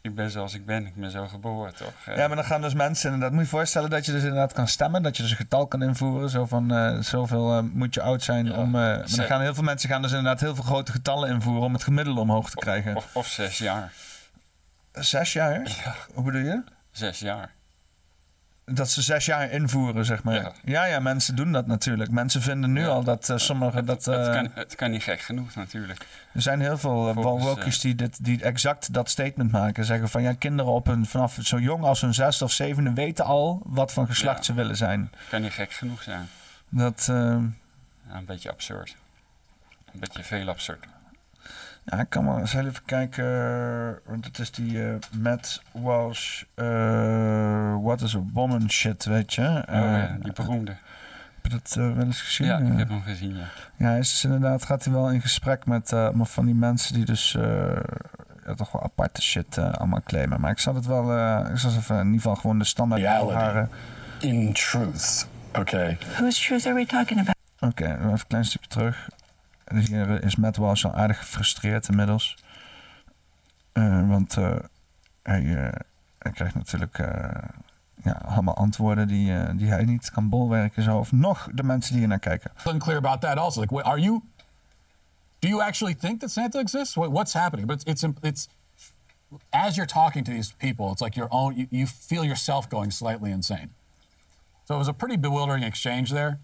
Ik 0.01 0.15
ben 0.15 0.31
zoals 0.31 0.53
ik 0.53 0.65
ben. 0.65 0.85
Ik 0.85 0.95
ben 0.95 1.11
zo 1.11 1.27
geboren, 1.27 1.75
toch? 1.75 1.93
Eh, 2.05 2.17
ja, 2.17 2.27
maar 2.27 2.35
dan 2.35 2.45
gaan 2.45 2.61
dus 2.61 2.73
mensen 2.73 3.11
inderdaad... 3.13 3.31
Moet 3.35 3.43
je 3.43 3.49
voorstellen 3.49 3.89
dat 3.89 4.05
je 4.05 4.11
dus 4.11 4.21
inderdaad 4.21 4.53
kan 4.53 4.67
stemmen. 4.67 5.03
Dat 5.03 5.15
je 5.17 5.21
dus 5.23 5.31
een 5.31 5.37
getal 5.37 5.67
kan 5.67 5.81
invoeren. 5.83 6.29
Zo 6.29 6.45
van, 6.45 6.73
eh, 6.73 6.99
zoveel 6.99 7.63
moet 7.63 7.93
je 7.93 8.01
oud 8.01 8.23
zijn 8.23 8.45
Ja, 8.45 8.51
om... 8.53 8.69
maar 8.69 8.97
dan 9.15 9.25
gaan 9.25 9.41
heel 9.41 9.53
veel 9.53 9.63
mensen 9.63 9.89
gaan 9.89 10.01
dus 10.01 10.11
inderdaad 10.11 10.39
heel 10.39 10.55
veel 10.55 10.63
grote 10.63 10.91
getallen 10.91 11.29
invoeren... 11.29 11.63
om 11.63 11.73
het 11.73 11.83
gemiddelde 11.83 12.19
omhoog 12.19 12.49
te 12.49 12.55
krijgen. 12.55 12.95
Of, 12.95 13.07
of 13.13 13.27
zes 13.27 13.57
jaar. 13.57 13.91
Zes 14.93 15.33
jaar? 15.33 15.61
Ja, 15.83 15.95
Hoe 16.13 16.23
bedoel 16.23 16.41
je? 16.41 16.63
zes 16.91 17.19
jaar. 17.19 17.51
Dat 18.65 18.89
ze 18.91 19.01
zes 19.01 19.25
jaar 19.25 19.51
invoeren, 19.51 20.05
zeg 20.05 20.23
maar. 20.23 20.33
Ja, 20.33 20.51
Ja. 20.63 20.85
ja, 20.85 20.99
mensen 20.99 21.35
doen 21.35 21.51
dat 21.51 21.67
natuurlijk. 21.67 22.11
Mensen 22.11 22.41
vinden 22.41 22.71
nu 22.73 22.81
Ja. 22.81 22.87
al 22.87 23.03
dat 23.03 23.29
uh, 23.29 23.37
sommigen 23.37 23.85
dat... 23.85 24.05
het, 24.05 24.17
uh, 24.27 24.31
kan, 24.33 24.51
het 24.53 24.75
kan 24.75 24.91
niet 24.91 25.03
gek 25.03 25.19
genoeg 25.21 25.55
natuurlijk. 25.55 26.07
Er 26.33 26.41
zijn 26.41 26.61
heel 26.61 26.77
veel 26.77 27.07
uh, 27.09 27.13
Volgens, 27.13 27.43
wokies 27.45 27.79
die, 27.79 27.95
dit, 27.95 28.23
die 28.25 28.43
exact 28.43 28.93
dat 28.93 29.09
statement 29.09 29.51
maken. 29.51 29.85
Zeggen 29.85 30.09
van 30.09 30.21
ja, 30.21 30.33
kinderen 30.33 30.71
op 30.71 30.85
hun, 30.85 31.05
vanaf 31.05 31.37
zo 31.41 31.59
jong 31.59 31.83
als 31.83 32.01
hun 32.01 32.13
zesde 32.13 32.43
of 32.45 32.51
zevende 32.51 32.93
weten 32.93 33.25
al 33.25 33.61
wat 33.65 33.93
van 33.93 34.05
geslacht 34.07 34.37
Ja. 34.37 34.43
ze 34.43 34.53
willen 34.53 34.77
zijn. 34.77 35.11
Het 35.17 35.27
kan 35.29 35.41
niet 35.41 35.53
gek 35.53 35.71
genoeg 35.71 36.03
zijn. 36.03 36.27
Dat, 36.69 37.03
Ja, 37.07 37.13
een 38.17 38.25
beetje 38.25 38.51
absurd. 38.51 38.95
Een 39.93 39.99
beetje 39.99 40.23
veel 40.23 40.47
absurd. 40.49 40.85
Ja, 41.83 41.99
ik 41.99 42.09
kan 42.09 42.23
maar 42.23 42.39
eens 42.39 42.53
even 42.53 42.85
kijken. 42.85 43.25
Want 44.05 44.25
het 44.25 44.39
is 44.39 44.51
die 44.51 44.87
eh, 44.89 44.95
Matt 45.21 45.61
Walsh. 45.71 46.43
eh 46.55 47.75
What 47.81 48.01
is 48.01 48.15
a 48.15 48.23
Woman 48.33 48.69
shit, 48.71 49.05
weet 49.05 49.33
je? 49.33 49.41
Oh, 49.41 49.63
ja, 49.67 50.07
Eh, 50.07 50.13
die 50.23 50.33
beroemde. 50.33 50.71
Heb 51.41 51.51
je 51.51 51.57
dat 51.57 51.75
eh, 51.77 51.95
wel 51.95 52.05
eens 52.05 52.21
gezien? 52.21 52.47
Ja, 52.47 52.57
ik 52.57 52.69
Eh, 52.69 52.75
heb 52.77 52.89
hem 52.89 53.01
gezien, 53.01 53.35
ja. 53.37 53.43
Ja, 53.77 53.85
hij 53.87 53.99
is 53.99 54.09
dus 54.11 54.23
inderdaad, 54.23 54.65
gaat 54.65 54.83
hij 54.83 54.93
wel 54.93 55.09
in 55.11 55.21
gesprek 55.21 55.65
met 55.65 55.91
eh, 55.91 56.05
allemaal 56.05 56.25
van 56.25 56.45
die 56.45 56.55
mensen 56.55 56.93
die 56.93 57.05
dus 57.05 57.35
eh, 57.35 57.43
ja, 58.45 58.53
toch 58.55 58.71
wel 58.71 58.83
aparte 58.83 59.21
shit 59.21 59.57
eh, 59.57 59.71
allemaal 59.73 60.01
claimen. 60.05 60.41
Maar 60.41 60.51
ik 60.51 60.59
zal 60.59 60.75
het 60.75 60.85
wel, 60.85 61.11
eh, 61.17 61.49
ik 61.51 61.57
zal 61.57 61.71
even 61.71 61.95
in 61.99 62.05
ieder 62.05 62.21
geval 62.21 62.35
gewoon 62.35 62.57
de 62.59 62.65
standaard 62.65 63.01
Reality. 63.01 63.33
haren. 63.33 63.69
In 64.19 64.53
truth, 64.53 65.27
okay? 65.59 65.97
Whose 66.17 66.41
truth 66.41 66.65
are 66.65 66.75
we 66.75 66.85
talking 66.85 67.19
about? 67.19 67.35
Oké, 67.59 67.83
even 67.85 68.09
een 68.09 68.27
klein 68.27 68.45
stukje 68.45 68.67
terug. 68.69 69.09
En 69.71 69.77
Hier 69.77 70.23
is 70.23 70.35
Matt 70.35 70.57
Walsh 70.57 70.85
al 70.85 70.93
aardig 70.93 71.17
gefrustreerd 71.17 71.87
inmiddels. 71.87 72.37
Eh, 73.71 74.07
want 74.07 74.37
eh, 74.37 74.55
hij, 75.23 75.55
eh, 75.55 75.79
hij 76.19 76.31
krijgt 76.31 76.55
natuurlijk 76.55 76.97
ja, 78.03 78.11
allemaal 78.11 78.55
antwoorden 78.55 79.07
die, 79.07 79.55
die 79.55 79.69
hij 79.69 79.83
niet 79.83 80.11
kan 80.11 80.29
bolwerken. 80.29 80.83
Zo. 80.83 80.97
Of 80.97 81.11
nog 81.11 81.47
de 81.53 81.63
mensen 81.63 81.93
die 81.93 82.01
er 82.01 82.07
naar 82.07 82.19
kijken. 82.19 82.51
unclear 82.67 82.97
about 82.97 83.21
that 83.21 83.37
also. 83.37 83.61
Like, 83.61 83.83
are 83.83 83.99
you? 83.99 84.21
Do 85.39 85.47
you 85.47 85.61
actually 85.61 85.95
think 85.95 86.19
that 86.19 86.31
Santa 86.31 86.59
exists? 86.59 86.95
What, 86.95 87.09
what's 87.09 87.33
happening? 87.33 87.67
But 87.67 87.87
it's, 87.87 88.03
it's 88.03 88.19
it's 88.21 88.47
as 89.49 89.75
you're 89.75 89.93
talking 89.93 90.25
to 90.25 90.31
these 90.31 90.53
people, 90.57 90.91
it's 90.91 91.01
like 91.01 91.19
your 91.19 91.29
own. 91.31 91.55
You, 91.55 91.67
you 91.69 91.87
feel 91.87 92.23
yourself 92.23 92.69
going 92.69 92.91
slightly 92.91 93.31
insane. 93.31 93.69
So 94.65 94.75
it 94.75 94.77
was 94.77 94.87
a 94.87 94.93
pretty 94.93 95.17
bewildering 95.17 95.63
exchange 95.63 96.09
there, 96.09 96.37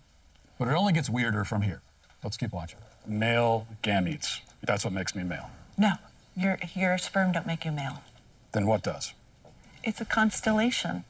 but 0.57 0.67
it 0.67 0.73
only 0.73 0.93
gets 0.93 1.09
weirder 1.09 1.45
from 1.45 1.61
here. 1.61 1.81
Let's 2.23 2.37
keep 2.37 2.51
watching. 2.51 2.86
Male 3.07 3.67
gametes. 3.83 4.39
That's 4.63 4.83
what 4.83 4.93
makes 4.93 5.15
me 5.15 5.23
male. 5.23 5.49
No, 5.77 5.93
your 6.35 6.59
your 6.75 6.97
sperm 6.97 7.31
don't 7.31 7.47
make 7.47 7.65
you 7.65 7.71
male. 7.71 8.01
Then 8.51 8.67
what 8.67 8.83
does? 8.83 9.13
It's 9.83 10.01
a 10.01 10.05
constellation. 10.05 11.03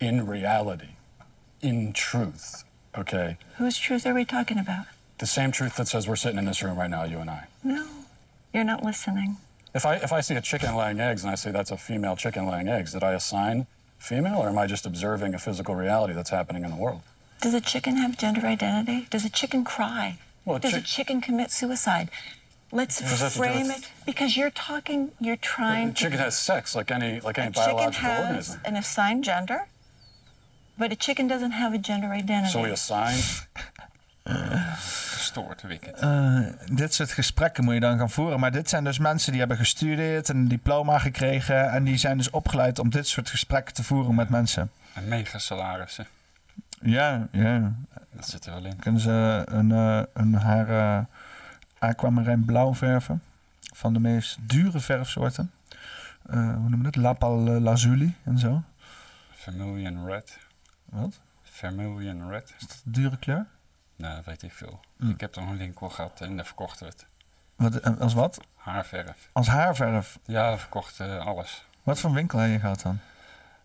In 0.00 0.26
reality, 0.26 0.90
in 1.60 1.92
truth, 1.92 2.64
okay? 2.96 3.36
Whose 3.56 3.76
truth 3.76 4.06
are 4.06 4.14
we 4.14 4.24
talking 4.24 4.58
about? 4.58 4.86
The 5.18 5.26
same 5.26 5.52
truth 5.52 5.76
that 5.76 5.88
says 5.88 6.08
we're 6.08 6.16
sitting 6.16 6.38
in 6.38 6.46
this 6.46 6.62
room 6.62 6.78
right 6.78 6.88
now, 6.88 7.04
you 7.04 7.18
and 7.18 7.28
I. 7.28 7.46
No, 7.62 7.86
you're 8.54 8.64
not 8.64 8.82
listening. 8.84 9.36
If 9.74 9.84
I 9.86 9.96
if 9.96 10.12
I 10.12 10.20
see 10.20 10.34
a 10.34 10.40
chicken 10.40 10.74
laying 10.76 11.00
eggs 11.00 11.22
and 11.22 11.30
I 11.30 11.34
say 11.34 11.50
that's 11.50 11.70
a 11.70 11.76
female 11.76 12.16
chicken 12.16 12.46
laying 12.46 12.68
eggs, 12.68 12.92
did 12.92 13.02
I 13.02 13.12
assign 13.12 13.66
female 13.98 14.38
or 14.38 14.48
am 14.48 14.58
I 14.58 14.66
just 14.66 14.86
observing 14.86 15.34
a 15.34 15.38
physical 15.38 15.74
reality 15.74 16.14
that's 16.14 16.30
happening 16.30 16.64
in 16.64 16.70
the 16.70 16.76
world? 16.76 17.02
Does 17.40 17.54
a 17.54 17.60
chicken 17.60 17.96
have 17.96 18.18
gender 18.18 18.46
identity? 18.46 19.06
Does 19.10 19.24
a 19.24 19.30
chicken 19.30 19.64
cry? 19.64 20.18
Well, 20.50 20.60
Does 20.60 20.72
a 20.72 20.76
chick- 20.76 20.84
chicken 20.86 21.20
commit 21.20 21.52
suicide? 21.52 22.08
Let's 22.72 22.96
to 22.98 23.30
frame 23.30 23.70
it 23.70 23.90
because 24.04 24.36
you're 24.36 24.52
talking. 24.52 25.10
You're 25.18 25.38
trying. 25.40 25.88
A 25.90 25.92
chicken 25.92 26.18
has 26.18 26.44
sex 26.44 26.74
like 26.74 26.94
any 26.94 27.20
like 27.20 27.40
any 27.40 27.48
a 27.48 27.52
chicken 27.52 27.74
biological 27.74 28.08
has 28.08 28.18
organism. 28.18 28.60
an 28.64 28.76
assigned 28.76 29.24
gender, 29.24 29.64
but 30.74 30.90
a 30.92 30.94
chicken 30.96 31.26
doesn't 31.28 31.52
have 31.52 31.74
a 31.74 31.78
gender 31.82 32.12
identity. 32.12 32.50
So 32.52 32.60
we 32.62 32.70
assign 32.70 33.18
Gestoord, 35.16 35.62
wicked. 35.62 35.98
Eh, 35.98 36.40
dit 36.72 36.94
soort 36.94 37.12
gesprekken 37.12 37.64
moet 37.64 37.74
je 37.74 37.80
dan 37.80 37.98
gaan 37.98 38.10
voeren. 38.10 38.40
Maar 38.40 38.50
dit 38.52 38.68
zijn 38.68 38.84
dus 38.84 38.98
mensen 38.98 39.30
die 39.30 39.40
hebben 39.40 39.58
gestudeerd 39.58 40.28
en 40.28 40.36
een 40.36 40.48
diploma 40.48 40.98
gekregen. 40.98 41.70
En 41.70 41.84
die 41.84 41.96
zijn 41.96 42.16
dus 42.16 42.30
opgeleid 42.30 42.78
om 42.78 42.90
dit 42.90 43.06
soort 43.08 43.30
gesprekken 43.30 43.74
te 43.74 43.82
voeren 43.82 44.14
met 44.14 44.28
mensen. 44.28 44.70
En 44.92 45.08
mega 45.08 45.38
salarissen. 45.38 46.06
Ja, 46.82 47.28
ja. 47.32 47.72
Dat 48.20 48.28
zit 48.28 48.46
er 48.46 48.52
wel 48.52 48.64
in. 48.64 48.76
Kunnen 48.76 49.00
ze 49.00 49.42
een, 49.44 49.72
eh, 49.72 50.02
een 50.12 50.34
haar 50.34 50.68
eh 50.68 51.04
aquamarijn 51.78 52.44
blauw 52.44 52.74
verven. 52.74 53.22
Van 53.74 53.92
de 53.92 54.00
meest 54.00 54.38
dure 54.40 54.80
verfsoorten. 54.80 55.50
Eh, 56.26 56.36
hoe 56.36 56.68
noemen 56.68 56.78
we 56.82 56.90
dat? 56.90 56.96
Lapal 56.96 57.38
lazuli 57.38 58.16
en 58.24 58.38
zo. 58.38 58.62
Vermilion 59.30 60.06
red. 60.06 60.38
Wat? 60.84 61.20
Vermilion 61.42 62.28
red. 62.28 62.54
Is 62.58 62.66
dat 62.66 62.82
een 62.84 62.92
dure 62.92 63.16
kleur? 63.18 63.46
Nou, 63.96 64.14
dat 64.14 64.24
weet 64.24 64.42
ik 64.42 64.52
veel. 64.52 64.80
Hm. 64.96 65.10
Ik 65.10 65.20
heb 65.20 65.32
toch 65.32 65.48
een 65.48 65.56
winkel 65.56 65.88
gehad 65.88 66.20
en 66.20 66.36
daar 66.36 66.46
verkochten 66.46 66.86
we 66.86 66.92
het. 66.92 67.06
Wat, 67.56 67.98
als 68.00 68.14
wat? 68.14 68.40
Haarverf. 68.54 69.28
Als 69.32 69.46
haarverf. 69.46 70.18
Ja, 70.24 70.50
we 70.50 70.58
verkochten 70.58 71.20
alles. 71.20 71.66
Wat 71.82 72.00
voor 72.00 72.12
winkel 72.12 72.38
heb 72.38 72.50
je 72.50 72.58
gehad 72.58 72.82
dan? 72.82 72.98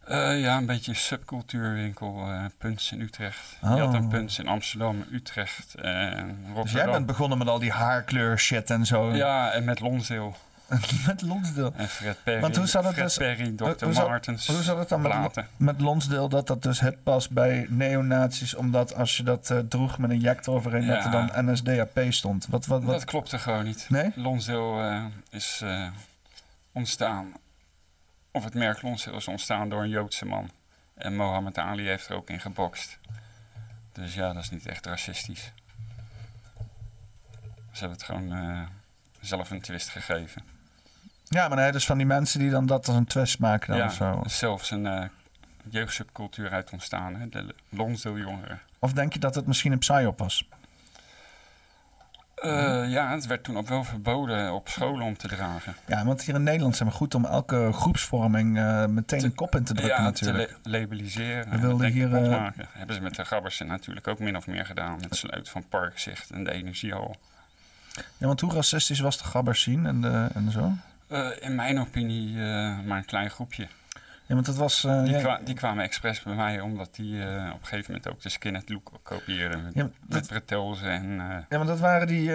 Eh, 0.05 0.39
ja, 0.41 0.57
een 0.57 0.65
beetje 0.65 0.93
subcultuurwinkel. 0.93 2.17
eh 2.31 2.45
Punts 2.57 2.91
in 2.91 3.01
Utrecht. 3.01 3.57
Je 3.61 3.67
Oh. 3.67 3.79
had 3.79 3.93
een 3.93 4.07
Punts 4.07 4.39
in 4.39 4.47
Amsterdam, 4.47 5.05
Utrecht 5.11 5.73
Rotterdam. 5.75 6.61
Dus 6.63 6.71
jij 6.71 6.85
bent 6.85 7.05
begonnen 7.05 7.37
met 7.37 7.47
al 7.47 7.59
die 7.59 7.71
haarkleur 7.71 8.39
shit 8.39 8.69
en 8.69 8.85
zo. 8.85 9.13
Ja, 9.15 9.51
en 9.51 9.63
met 9.63 9.79
Lonsdale. 9.79 10.31
met 11.07 11.21
Lonsdale. 11.21 11.71
En 11.75 11.87
Fred 11.89 12.17
Perry. 12.23 12.41
Want 12.41 12.55
hoe 12.55 12.65
zat 12.67 12.83
het 12.83 12.93
Fred 12.93 13.05
dus- 13.05 13.17
Perry, 13.17 13.55
Dr. 13.55 13.83
hoe 13.85 13.93
zat- 13.93 14.07
Martens. 14.07 14.47
Hoe 14.47 14.61
zat 14.63 14.77
het 14.77 14.89
dan 14.89 15.01
met, 15.01 15.11
platen. 15.11 15.47
met 15.57 15.81
Lonsdale 15.81 16.29
dat 16.29 16.47
dat 16.47 16.63
dus 16.63 16.79
hip 16.79 16.97
was 17.03 17.29
bij 17.29 17.65
neonazies, 17.69 18.55
omdat 18.55 18.95
als 18.95 19.17
je 19.17 19.23
dat 19.23 19.49
eh, 19.49 19.59
droeg 19.59 19.97
met 19.97 20.09
een 20.09 20.19
jack 20.19 20.45
eroverheen, 20.45 20.87
dat 20.87 21.05
er 21.05 21.11
dan 21.11 21.31
NSDAP 21.51 21.99
stond? 22.09 22.47
Wat, 22.49 22.65
wat, 22.65 22.83
wat? 22.83 22.93
Dat 22.93 23.05
klopte 23.05 23.39
gewoon 23.39 23.63
niet. 23.63 23.85
Nee? 23.89 24.11
Lonsdale 24.15 24.89
eh, 24.89 25.03
is 25.29 25.59
eh, 25.63 25.87
ontstaan, 26.71 27.33
of 28.35 28.43
het 28.43 28.53
merk 28.53 28.81
Lonsdale 28.81 29.17
is 29.17 29.27
ontstaan 29.27 29.69
door 29.69 29.83
een 29.83 29.89
Joodse 29.89 30.25
man. 30.25 30.49
En 30.93 31.15
Mohammed 31.15 31.57
Ali 31.57 31.87
heeft 31.87 32.09
er 32.09 32.15
ook 32.15 32.29
in 32.29 32.39
gebokst. 32.39 32.99
Dus 33.91 34.13
ja, 34.13 34.33
dat 34.33 34.43
is 34.43 34.49
niet 34.49 34.65
echt 34.65 34.85
racistisch. 34.85 35.51
Ze 37.71 37.79
hebben 37.79 37.97
het 37.97 38.03
gewoon 38.03 38.33
eh, 38.33 38.61
zelf 39.21 39.51
een 39.51 39.61
twist 39.61 39.89
gegeven. 39.89 40.43
Ja, 41.23 41.47
maar 41.47 41.57
nee, 41.57 41.71
dus 41.71 41.85
van 41.85 41.97
die 41.97 42.05
mensen 42.05 42.39
die 42.39 42.49
dan 42.49 42.65
dat 42.65 42.87
als 42.87 42.97
een 42.97 43.05
twist 43.05 43.39
maken 43.39 43.67
dan 43.67 43.77
ja, 43.77 43.85
of 43.85 43.93
zo. 43.93 44.21
zelfs 44.25 44.71
een 44.71 44.85
eh, 44.85 45.05
jeugdsubcultuur 45.69 46.51
uit 46.51 46.71
ontstaan, 46.71 47.15
hè? 47.15 47.29
de 47.29 47.55
Lonsdale 47.69 48.19
jongeren. 48.19 48.61
Of 48.79 48.93
denk 48.93 49.13
je 49.13 49.19
dat 49.19 49.35
het 49.35 49.47
misschien 49.47 49.71
een 49.71 49.79
psyop 49.79 50.19
was? 50.19 50.47
Eh, 52.35 52.91
ja, 52.91 53.11
het 53.11 53.25
werd 53.25 53.43
toen 53.43 53.57
ook 53.57 53.67
wel 53.67 53.83
verboden 53.83 54.53
op 54.53 54.67
scholen 54.69 55.05
om 55.05 55.17
te 55.17 55.27
dragen. 55.27 55.75
Ja, 55.85 56.05
want 56.05 56.21
hier 56.23 56.35
in 56.35 56.43
Nederland 56.43 56.75
zijn 56.75 56.89
we 56.89 56.95
goed 56.95 57.15
om 57.15 57.25
elke 57.25 57.69
groepsvorming 57.73 58.57
eh, 58.57 58.85
meteen 58.85 59.23
een 59.23 59.35
kop 59.35 59.55
in 59.55 59.63
te 59.63 59.73
drukken 59.73 59.97
ja, 59.97 60.03
natuurlijk. 60.03 60.47
te 60.61 60.69
la- 60.69 60.77
labelliseren. 60.79 61.43
We 61.45 61.55
en 61.55 61.61
wilden 61.61 61.91
hier, 61.91 62.15
eh. 62.15 62.47
Hebben 62.57 62.95
ze 62.95 63.01
met 63.01 63.15
de 63.15 63.25
Gabbersen 63.25 63.67
natuurlijk 63.67 64.07
ook 64.07 64.19
min 64.19 64.37
of 64.37 64.47
meer 64.47 64.65
gedaan. 64.65 64.97
Met 64.99 65.15
sluit 65.15 65.49
van 65.49 65.67
Parkzicht 65.67 66.31
en 66.31 66.43
de 66.43 66.51
Energiehal. 66.51 67.15
Ja, 68.17 68.27
want 68.27 68.41
hoe 68.41 68.53
racistisch 68.53 68.99
was 68.99 69.17
de 69.17 69.23
gabbers 69.23 69.61
zien 69.61 69.85
en, 69.85 70.01
de, 70.01 70.27
en 70.33 70.51
zo? 70.51 70.71
In 71.39 71.55
mijn 71.55 71.79
opinie 71.79 72.35
maar 72.85 72.97
een 72.97 73.05
klein 73.05 73.29
groepje. 73.29 73.67
Ja, 74.27 74.33
want 74.35 74.47
het 74.47 74.55
was... 74.55 74.83
eh, 74.83 75.03
Die, 75.03 75.13
ja, 75.13 75.19
kwa- 75.19 75.39
die 75.43 75.55
kwamen 75.55 75.83
expres 75.83 76.21
bij 76.23 76.35
mij 76.35 76.59
omdat 76.59 76.95
die 76.95 77.21
eh, 77.23 77.27
op 77.53 77.59
een 77.61 77.67
gegeven 77.67 77.91
moment 77.93 78.09
ook 78.11 78.21
de 78.21 78.29
skinhead 78.29 78.69
look 78.69 78.91
kopieerden. 79.03 79.63
Met, 79.63 79.73
Ja, 79.73 79.89
met 80.07 80.31
en... 80.81 81.19
eh, 81.19 81.37
Ja, 81.49 81.57
want 81.57 81.67
dat 81.67 81.79
waren 81.79 82.07
die. 82.07 82.31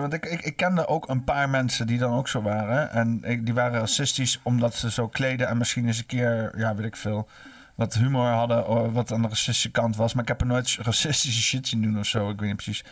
want 0.00 0.12
ik, 0.12 0.24
ik, 0.26 0.40
ik 0.40 0.56
kende 0.56 0.86
ook 0.86 1.08
een 1.08 1.24
paar 1.24 1.48
mensen 1.48 1.86
die 1.86 1.98
dan 1.98 2.14
ook 2.14 2.28
zo 2.28 2.42
waren. 2.42 2.90
En 2.90 3.20
ik, 3.24 3.44
die 3.44 3.54
waren 3.54 3.78
racistisch 3.80 4.40
omdat 4.42 4.74
ze 4.74 4.90
zo 4.90 5.08
kleden 5.08 5.48
en 5.48 5.56
misschien 5.58 5.86
eens 5.86 5.98
een 5.98 6.06
keer, 6.06 6.58
ja, 6.58 6.74
weet 6.74 6.86
ik 6.86 6.96
veel. 6.96 7.28
Wat 7.74 7.94
humor 7.94 8.26
hadden, 8.28 8.92
wat 8.92 9.12
aan 9.12 9.22
de 9.22 9.28
racistische 9.28 9.70
kant 9.70 9.96
was. 9.96 10.12
Maar 10.14 10.22
ik 10.22 10.28
heb 10.28 10.40
er 10.40 10.46
nooit 10.46 10.76
racistische 10.82 11.42
shit 11.42 11.68
zien 11.68 11.82
doen 11.82 11.98
of 11.98 12.06
zo. 12.06 12.30
Ik 12.30 12.38
weet 12.38 12.48
niet 12.48 12.56
precies. 12.56 12.84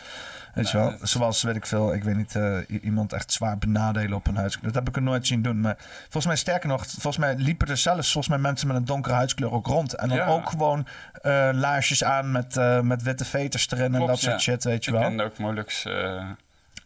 Weet 0.54 0.70
je 0.70 0.76
wel? 0.76 0.94
Zoals, 1.02 1.42
weet 1.42 1.56
ik 1.56 1.66
veel, 1.66 1.94
ik 1.94 2.04
weet 2.04 2.16
niet, 2.16 2.36
eh, 2.36 2.58
iemand 2.82 3.12
echt 3.12 3.32
zwaar 3.32 3.58
benadelen 3.58 4.12
op 4.16 4.26
een 4.26 4.36
huis. 4.36 4.58
Dat 4.62 4.74
heb 4.74 4.88
ik 4.88 4.96
er 4.96 5.02
nooit 5.02 5.26
zien 5.26 5.42
doen. 5.42 5.60
Maar 5.60 5.76
volgens 6.02 6.26
mij, 6.26 6.36
sterker 6.36 6.68
nog, 6.68 6.86
volgens 6.86 7.16
mij 7.16 7.34
liepen 7.36 7.68
er 7.68 7.76
zelfs 7.76 8.12
volgens 8.12 8.28
mij 8.34 8.38
mensen 8.42 8.66
met 8.68 8.76
een 8.76 8.84
donkere 8.84 9.14
huidskleur 9.14 9.52
ook 9.52 9.66
rond. 9.66 9.94
En 9.94 10.08
dan 10.08 10.16
Ja. 10.18 10.26
ook 10.26 10.48
gewoon 10.50 10.86
eh, 11.22 11.48
laarsjes 11.52 12.04
aan 12.04 12.30
met, 12.30 12.56
eh, 12.56 12.80
met 12.80 13.02
witte 13.02 13.24
veters 13.24 13.70
erin 13.70 13.94
en 13.94 14.06
dat 14.06 14.18
soort 14.18 14.40
shit, 14.40 14.64
weet 14.64 14.84
je 14.84 14.92
wel. 14.92 15.00
kende 15.00 15.24
ook 15.24 15.38
Molux. 15.38 15.84
eh, 15.84 16.22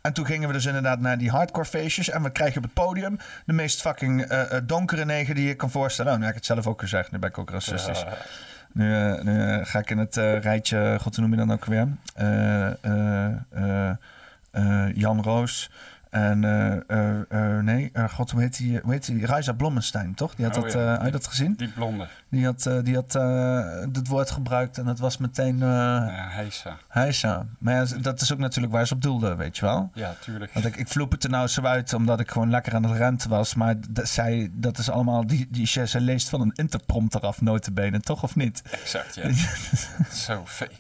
En 0.03 0.13
toen 0.13 0.27
gingen 0.27 0.49
we 0.49 0.55
dus 0.55 0.67
inderdaad 0.67 1.01
naar 1.01 1.19
die 1.19 1.31
hardcore 1.31 1.67
feestjes. 1.67 2.11
En 2.11 2.23
we 2.23 2.31
krijgen 2.31 2.57
op 2.57 2.63
het 2.63 2.73
podium 2.73 3.19
de 3.47 3.53
meest 3.53 3.81
fucking 3.81 4.27
donkere 4.65 5.05
negen 5.05 5.35
die 5.35 5.47
je 5.47 5.55
kan 5.55 5.71
voorstellen. 5.71 6.13
Oh, 6.13 6.19
nu 6.19 6.25
heb 6.25 6.35
ik 6.35 6.39
het 6.39 6.47
zelf 6.47 6.67
ook 6.67 6.81
gezegd. 6.81 7.11
Nu 7.11 7.19
ben 7.19 7.29
ik 7.29 7.39
ook 7.39 7.51
racistisch. 7.51 8.01
Ja. 8.01 8.17
Nu, 8.73 8.93
eh, 8.93 9.59
eh, 9.59 9.67
ga 9.67 9.79
ik 9.79 9.91
in 9.91 9.99
het 9.99 10.17
eh, 10.17 10.41
rijtje, 10.41 10.99
god 11.01 11.17
hoe 11.17 11.29
noem 11.29 11.39
je 11.39 11.47
dan 11.47 11.53
ook 11.53 11.65
weer? 11.65 11.89
Jan 14.95 15.23
Roos. 15.23 15.71
En 16.11 16.45
eh, 16.45 16.73
eh, 16.87 17.21
eh, 17.57 17.63
nee, 17.65 17.91
god, 18.11 18.31
hoe 18.31 18.41
heet 18.41 18.57
die? 18.57 18.79
Hoe 18.83 18.93
heet 18.93 19.07
die? 19.07 19.27
Reisa 19.27 19.53
Blommenstein, 19.53 20.15
toch? 20.15 20.35
Die 20.35 20.45
had 20.47 20.57
Oh 20.57 20.63
dat, 20.63 20.73
ja, 20.73 20.89
had 20.91 21.03
die- 21.03 21.11
dat 21.11 21.27
gezien? 21.27 21.55
Die 21.55 21.69
blonde. 21.69 22.09
Die 22.31 22.45
had, 22.45 22.71
die 22.83 22.95
had 22.95 23.13
het 23.93 24.09
woord 24.09 24.31
gebruikt 24.31 24.79
en 24.79 24.87
het 24.87 24.99
was 24.99 25.17
meteen 25.19 25.59
Ja, 25.59 26.27
heisa. 26.31 26.77
heisa. 26.89 27.47
Maar 27.59 27.75
ja, 27.75 27.85
dat 28.01 28.21
is 28.21 28.33
ook 28.33 28.39
natuurlijk 28.39 28.75
waar 28.75 28.87
ze 28.87 28.95
op 28.95 29.03
doelde, 29.03 29.35
weet 29.37 29.57
je 29.57 29.65
wel? 29.65 29.91
Ja, 29.95 30.15
tuurlijk. 30.21 30.53
Want 30.53 30.67
ik, 30.67 30.77
ik 30.77 30.89
vloep 30.89 31.11
het 31.11 31.25
er 31.25 31.31
nou 31.31 31.47
zo 31.47 31.63
uit 31.63 31.93
omdat 31.95 32.21
ik 32.21 32.31
gewoon 32.31 32.51
lekker 32.51 32.75
aan 32.75 32.83
het 32.85 32.97
renten 32.97 33.31
was. 33.31 33.55
Maar 33.55 33.75
zij, 34.03 34.51
dat 34.53 34.79
is 34.79 34.91
allemaal, 34.91 35.27
die, 35.27 35.49
die, 35.51 35.67
zij 35.67 36.01
leest 36.01 36.29
van 36.29 36.41
een 36.41 36.53
interprompter 36.55 37.21
af, 37.21 37.41
notabene, 37.41 38.01
toch 38.01 38.23
of 38.23 38.37
niet? 38.37 38.63
Exact, 38.71 39.15
ja. 39.15 39.31
zo 40.27 40.43
fake. 40.47 40.75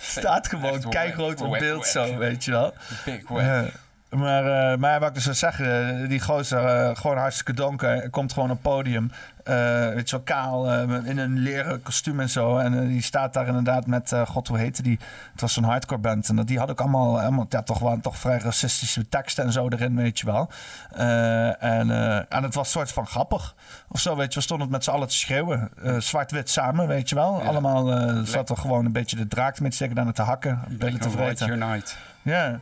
Staat 0.00 0.48
gewoon 0.48 0.88
keigroot 0.88 1.40
op 1.40 1.58
beeld 1.58 1.76
wack. 1.92 2.06
zo, 2.06 2.16
weet 2.16 2.44
je 2.44 2.50
wel. 2.50 2.74
Big 3.04 3.28
wack. 3.28 3.40
Maar, 4.10 4.72
eh, 4.72 4.78
maar 4.78 5.00
wat 5.00 5.08
ik 5.08 5.14
dus 5.14 5.24
wil 5.24 5.34
zeggen, 5.34 6.00
eh, 6.02 6.08
die 6.08 6.20
gozer, 6.20 6.64
eh, 6.64 6.96
gewoon 6.96 7.16
hartstikke 7.16 7.52
donker, 7.52 8.10
komt 8.10 8.32
gewoon 8.32 8.50
op 8.50 8.62
het 8.62 8.72
podium. 8.72 9.10
weet 9.94 10.10
je 10.10 10.16
wel, 10.16 10.24
kaal, 10.24 10.72
in 11.04 11.18
een 11.18 11.38
leren 11.38 11.82
kostuum 11.82 12.20
en 12.20 12.28
zo. 12.28 12.58
En 12.58 12.88
die 12.88 13.02
staat 13.02 13.32
daar 13.32 13.46
inderdaad 13.46 13.86
met, 13.86 14.12
god, 14.26 14.48
hoe 14.48 14.58
heette 14.58 14.82
die? 14.82 14.98
Het 15.32 15.40
was 15.40 15.52
zo'n 15.52 15.64
hardcore 15.64 16.00
band. 16.00 16.28
En 16.28 16.36
dat, 16.36 16.46
die 16.46 16.58
had 16.58 16.70
ook 16.70 16.80
allemaal, 16.80 17.20
allemaal 17.20 17.46
ja, 17.48 17.62
toch, 17.62 17.78
wel, 17.78 17.98
toch 18.00 18.16
vrij 18.16 18.38
racistische 18.38 19.08
teksten 19.08 19.44
en 19.44 19.52
zo 19.52 19.68
erin, 19.68 19.96
weet 19.96 20.18
je 20.18 20.26
wel. 20.26 20.50
En, 21.58 21.90
en 22.28 22.42
het 22.42 22.54
was 22.54 22.70
soort 22.70 22.92
van 22.92 23.06
grappig. 23.06 23.54
Of 23.88 24.00
zo, 24.00 24.16
weet 24.16 24.32
je, 24.32 24.38
we 24.38 24.44
stonden 24.44 24.70
met 24.70 24.84
z'n 24.84 24.90
allen 24.90 25.08
te 25.08 25.14
schreeuwen. 25.14 25.70
Zwart-wit 25.98 26.50
samen, 26.50 26.88
weet 26.88 27.08
je 27.08 27.14
wel. 27.14 27.42
Allemaal 27.42 27.86
zat 28.24 28.50
er 28.50 28.56
gewoon 28.56 28.84
een 28.84 28.92
beetje 28.92 29.16
de 29.16 29.28
draak 29.28 29.60
mee 29.60 29.70
te 29.70 29.76
steken, 29.76 30.12
te 30.12 30.22
hakken, 30.22 30.62
billen 30.68 31.00
te 31.00 31.10
vreten. 31.10 31.46
Ja. 32.22 32.60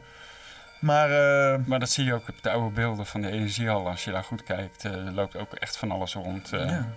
Maar, 0.85 1.11
eh, 1.11 1.59
Maar 1.67 1.79
dat 1.79 1.91
zie 1.91 2.05
je 2.05 2.15
ook 2.15 2.29
op 2.29 2.43
de 2.43 2.51
oude 2.51 2.75
beelden 2.75 3.07
van 3.07 3.21
de 3.21 3.31
energiehal. 3.31 3.89
Als 3.89 4.05
je 4.05 4.11
daar 4.11 4.25
goed 4.25 4.43
kijkt, 4.43 4.85
er 4.85 5.13
loopt 5.13 5.37
ook 5.37 5.53
echt 5.55 5.77
van 5.77 5.91
alles 5.91 6.15
rond. 6.15 6.53
eh. 6.53 6.69
Ja. 6.69 6.89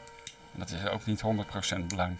Dat 0.51 0.69
is 0.71 0.89
ook 0.89 1.05
niet 1.05 1.21
100% 1.21 1.87
blank. 1.87 2.19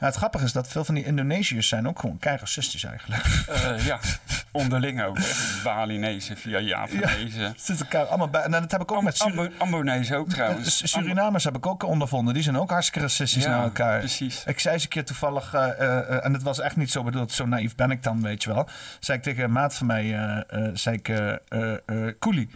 Ja, 0.00 0.06
het 0.06 0.14
grappige 0.14 0.44
is 0.44 0.52
dat 0.52 0.68
veel 0.68 0.84
van 0.84 0.94
die 0.94 1.04
Indonesiërs 1.04 1.68
zijn 1.68 1.88
ook 1.88 1.98
gewoon 1.98 2.18
racistisch 2.20 2.84
eigenlijk. 2.84 3.22
Eh, 3.48 3.86
ja, 3.86 3.98
onderling 4.52 5.02
ook. 5.02 5.18
hè. 5.18 5.24
Balinese 5.64 6.36
via 6.36 6.58
Javanezen. 6.58 7.54
Zitten 7.56 7.86
elkaar 7.86 8.04
allemaal 8.06 8.28
bij. 8.28 8.42
En 8.42 8.50
dat 8.50 8.70
heb 8.70 8.80
ik 8.80 8.92
ook 8.92 9.02
met 9.02 9.20
Ambo 9.20 9.48
Ambonezen 9.58 10.16
ook 10.16 10.28
trouwens. 10.28 10.76
Su- 10.76 10.86
Surinamers 10.86 11.44
heb 11.44 11.56
ik 11.56 11.66
ook 11.66 11.82
ondervonden. 11.82 12.34
Die 12.34 12.42
zijn 12.42 12.58
ook 12.58 12.70
hartstikke 12.70 13.00
racistisch 13.00 13.42
Ja, 13.44 13.50
naar 13.50 13.62
elkaar. 13.62 13.98
precies. 13.98 14.44
Ik 14.46 14.60
zei 14.60 14.74
eens 14.74 14.82
een 14.82 14.88
keer 14.88 15.04
toevallig, 15.04 15.54
eh, 15.54 15.68
eh, 15.80 16.24
en 16.24 16.32
het 16.32 16.42
was 16.42 16.60
echt 16.60 16.76
niet 16.76 16.90
zo 16.90 17.02
bedoeld, 17.02 17.32
zo 17.32 17.46
naïef 17.46 17.74
ben 17.74 17.90
ik 17.90 18.02
dan, 18.02 18.22
weet 18.22 18.42
je 18.42 18.54
wel. 18.54 18.68
Zei 19.00 19.18
ik 19.18 19.24
tegen 19.24 19.44
een 19.44 19.52
maat 19.52 19.74
van 19.74 19.86
mij, 19.86 20.44
zei 20.74 20.96
ik, 21.02 21.12
coolie. 22.18 22.50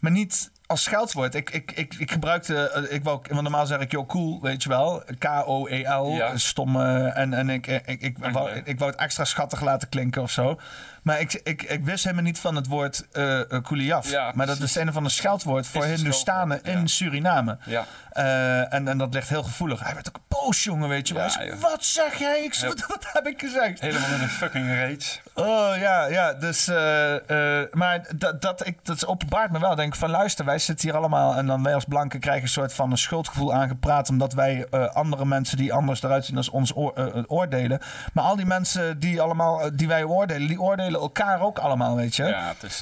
Maar 0.00 0.10
niet 0.12 0.50
als 0.66 0.82
scheldwoord. 0.82 1.34
Ik, 1.34 1.50
ik, 1.50 1.72
ik, 1.72 1.94
ik 1.94 2.10
gebruikte, 2.10 2.68
eh, 2.70 2.94
ik 2.94 3.04
wou, 3.04 3.20
want 3.28 3.42
normaal 3.42 3.66
zeg 3.66 3.80
ik, 3.80 3.90
yo, 3.90 4.06
cool, 4.06 4.40
weet 4.42 4.62
je 4.62 4.68
wel. 4.68 5.02
K-O-E-L, 5.18 6.06
Ja. 6.16 6.36
stom. 6.36 6.76
eh, 6.80 7.16
en 7.18 7.34
en 7.34 7.48
ik, 7.50 7.66
ik, 7.66 8.00
ik, 8.02 8.18
wou, 8.18 8.50
ik 8.64 8.78
wou 8.78 8.90
het 8.90 9.00
extra 9.00 9.24
schattig 9.24 9.60
laten 9.60 9.88
klinken 9.88 10.22
of 10.22 10.30
zo. 10.30 10.58
Maar 11.04 11.20
ik, 11.20 11.40
ik, 11.42 11.62
ik 11.62 11.84
wist 11.84 12.04
helemaal 12.04 12.24
niet 12.24 12.38
van 12.38 12.56
het 12.56 12.66
woord 12.66 13.06
eh 13.12 13.38
uh, 13.50 13.62
kuliaf. 13.62 14.10
Ja, 14.10 14.32
maar 14.34 14.46
dat 14.46 14.58
is 14.60 14.74
een 14.74 14.88
of 14.88 14.96
ander 14.96 15.12
scheldwoord 15.12 15.66
voor 15.66 15.84
Hindustanen 15.84 16.62
in 16.62 16.88
Suriname. 16.88 17.58
Ja. 17.64 17.84
Eh, 18.10 18.72
en, 18.74 18.88
en 18.88 18.98
dat 18.98 19.14
ligt 19.14 19.28
heel 19.28 19.42
gevoelig. 19.42 19.80
Hij 19.84 19.94
werd 19.94 20.08
ook 20.08 20.20
boos, 20.28 20.64
jongen, 20.64 20.88
weet 20.88 21.08
je 21.08 21.14
wel. 21.14 21.26
Ja, 21.26 21.56
wat 21.60 21.84
zeg 21.84 22.14
jij? 22.18 22.44
Ik 22.44 22.54
wat, 22.66 22.86
wat 22.96 23.06
heb 23.12 23.26
ik 23.26 23.40
gezegd? 23.40 23.80
Helemaal 23.80 24.10
met 24.10 24.20
een 24.20 24.28
fucking 24.28 24.68
rage. 24.68 25.18
Oh 25.34 25.76
ja, 25.76 26.06
ja. 26.06 26.32
Dus, 26.32 26.68
eh, 26.68 27.60
eh, 27.60 27.66
maar 27.72 28.06
dat, 28.16 28.42
dat, 28.42 28.66
ik, 28.66 28.78
dat 28.82 29.06
openbaart 29.06 29.50
me 29.50 29.58
wel. 29.58 29.74
Denk 29.74 29.92
ik 29.92 29.98
van 29.98 30.10
luister, 30.10 30.44
wij 30.44 30.58
zitten 30.58 30.88
hier 30.88 30.96
allemaal 30.98 31.34
en 31.34 31.46
dan 31.46 31.62
wij 31.62 31.74
als 31.74 31.84
blanken 31.84 32.20
krijgen 32.20 32.42
een 32.42 32.48
soort 32.48 32.74
van 32.74 32.90
een 32.90 32.98
schuldgevoel 32.98 33.54
aangepraat. 33.54 34.08
Omdat 34.08 34.32
wij 34.32 34.66
eh, 34.70 34.86
andere 34.94 35.24
mensen 35.24 35.56
die 35.56 35.72
anders 35.72 36.02
eruit 36.02 36.24
zien 36.24 36.36
als 36.36 36.48
ons 36.50 36.76
oor- 36.76 36.94
eh, 36.94 37.22
oordelen. 37.26 37.80
Maar 38.12 38.24
al 38.24 38.36
die 38.36 38.46
mensen 38.46 38.98
die, 38.98 39.20
allemaal, 39.20 39.60
eh, 39.62 39.70
die 39.74 39.88
wij 39.88 40.04
oordelen, 40.04 40.48
die 40.48 40.60
oordelen 40.60 40.93
elkaar 41.00 41.40
ook 41.40 41.58
allemaal, 41.58 41.96
weet 41.96 42.16
je. 42.16 42.24
Ja, 42.24 42.48
het 42.48 42.62
is, 42.62 42.80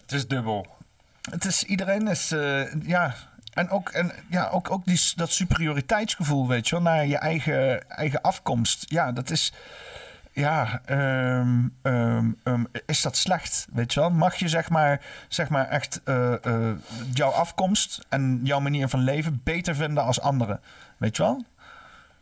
het 0.00 0.12
is 0.12 0.28
dubbel. 0.28 0.66
Het 1.30 1.44
is, 1.44 1.64
iedereen 1.64 2.08
is, 2.08 2.32
eh, 2.32 2.74
ja... 2.82 3.14
En 3.52 3.70
ook, 3.70 3.88
en, 3.88 4.12
ja, 4.28 4.48
ook, 4.48 4.70
ook 4.70 4.84
die, 4.84 5.00
dat 5.16 5.30
superioriteitsgevoel, 5.30 6.48
weet 6.48 6.68
je 6.68 6.74
wel, 6.74 6.84
naar 6.84 7.06
je 7.06 7.16
eigen, 7.16 7.90
eigen 7.90 8.20
afkomst. 8.20 8.84
Ja, 8.90 9.12
dat 9.12 9.30
is... 9.30 9.52
Ja, 10.34 10.80
ehm, 10.84 11.68
ehm, 11.82 12.30
ehm, 12.42 12.64
is 12.86 13.02
dat 13.02 13.16
slecht, 13.16 13.66
weet 13.72 13.94
je 13.94 14.00
wel? 14.00 14.10
Mag 14.10 14.34
je 14.34 14.48
zeg 14.48 14.70
maar, 14.70 15.00
zeg 15.28 15.48
maar 15.48 15.68
echt 15.68 16.00
eh, 16.04 16.44
eh, 16.44 16.76
jouw 17.12 17.30
afkomst 17.30 18.00
en 18.08 18.40
jouw 18.42 18.60
manier 18.60 18.88
van 18.88 19.00
leven 19.00 19.40
beter 19.44 19.74
vinden 19.74 20.04
als 20.04 20.20
anderen, 20.20 20.60
weet 20.96 21.16
je 21.16 21.22
wel? 21.22 21.44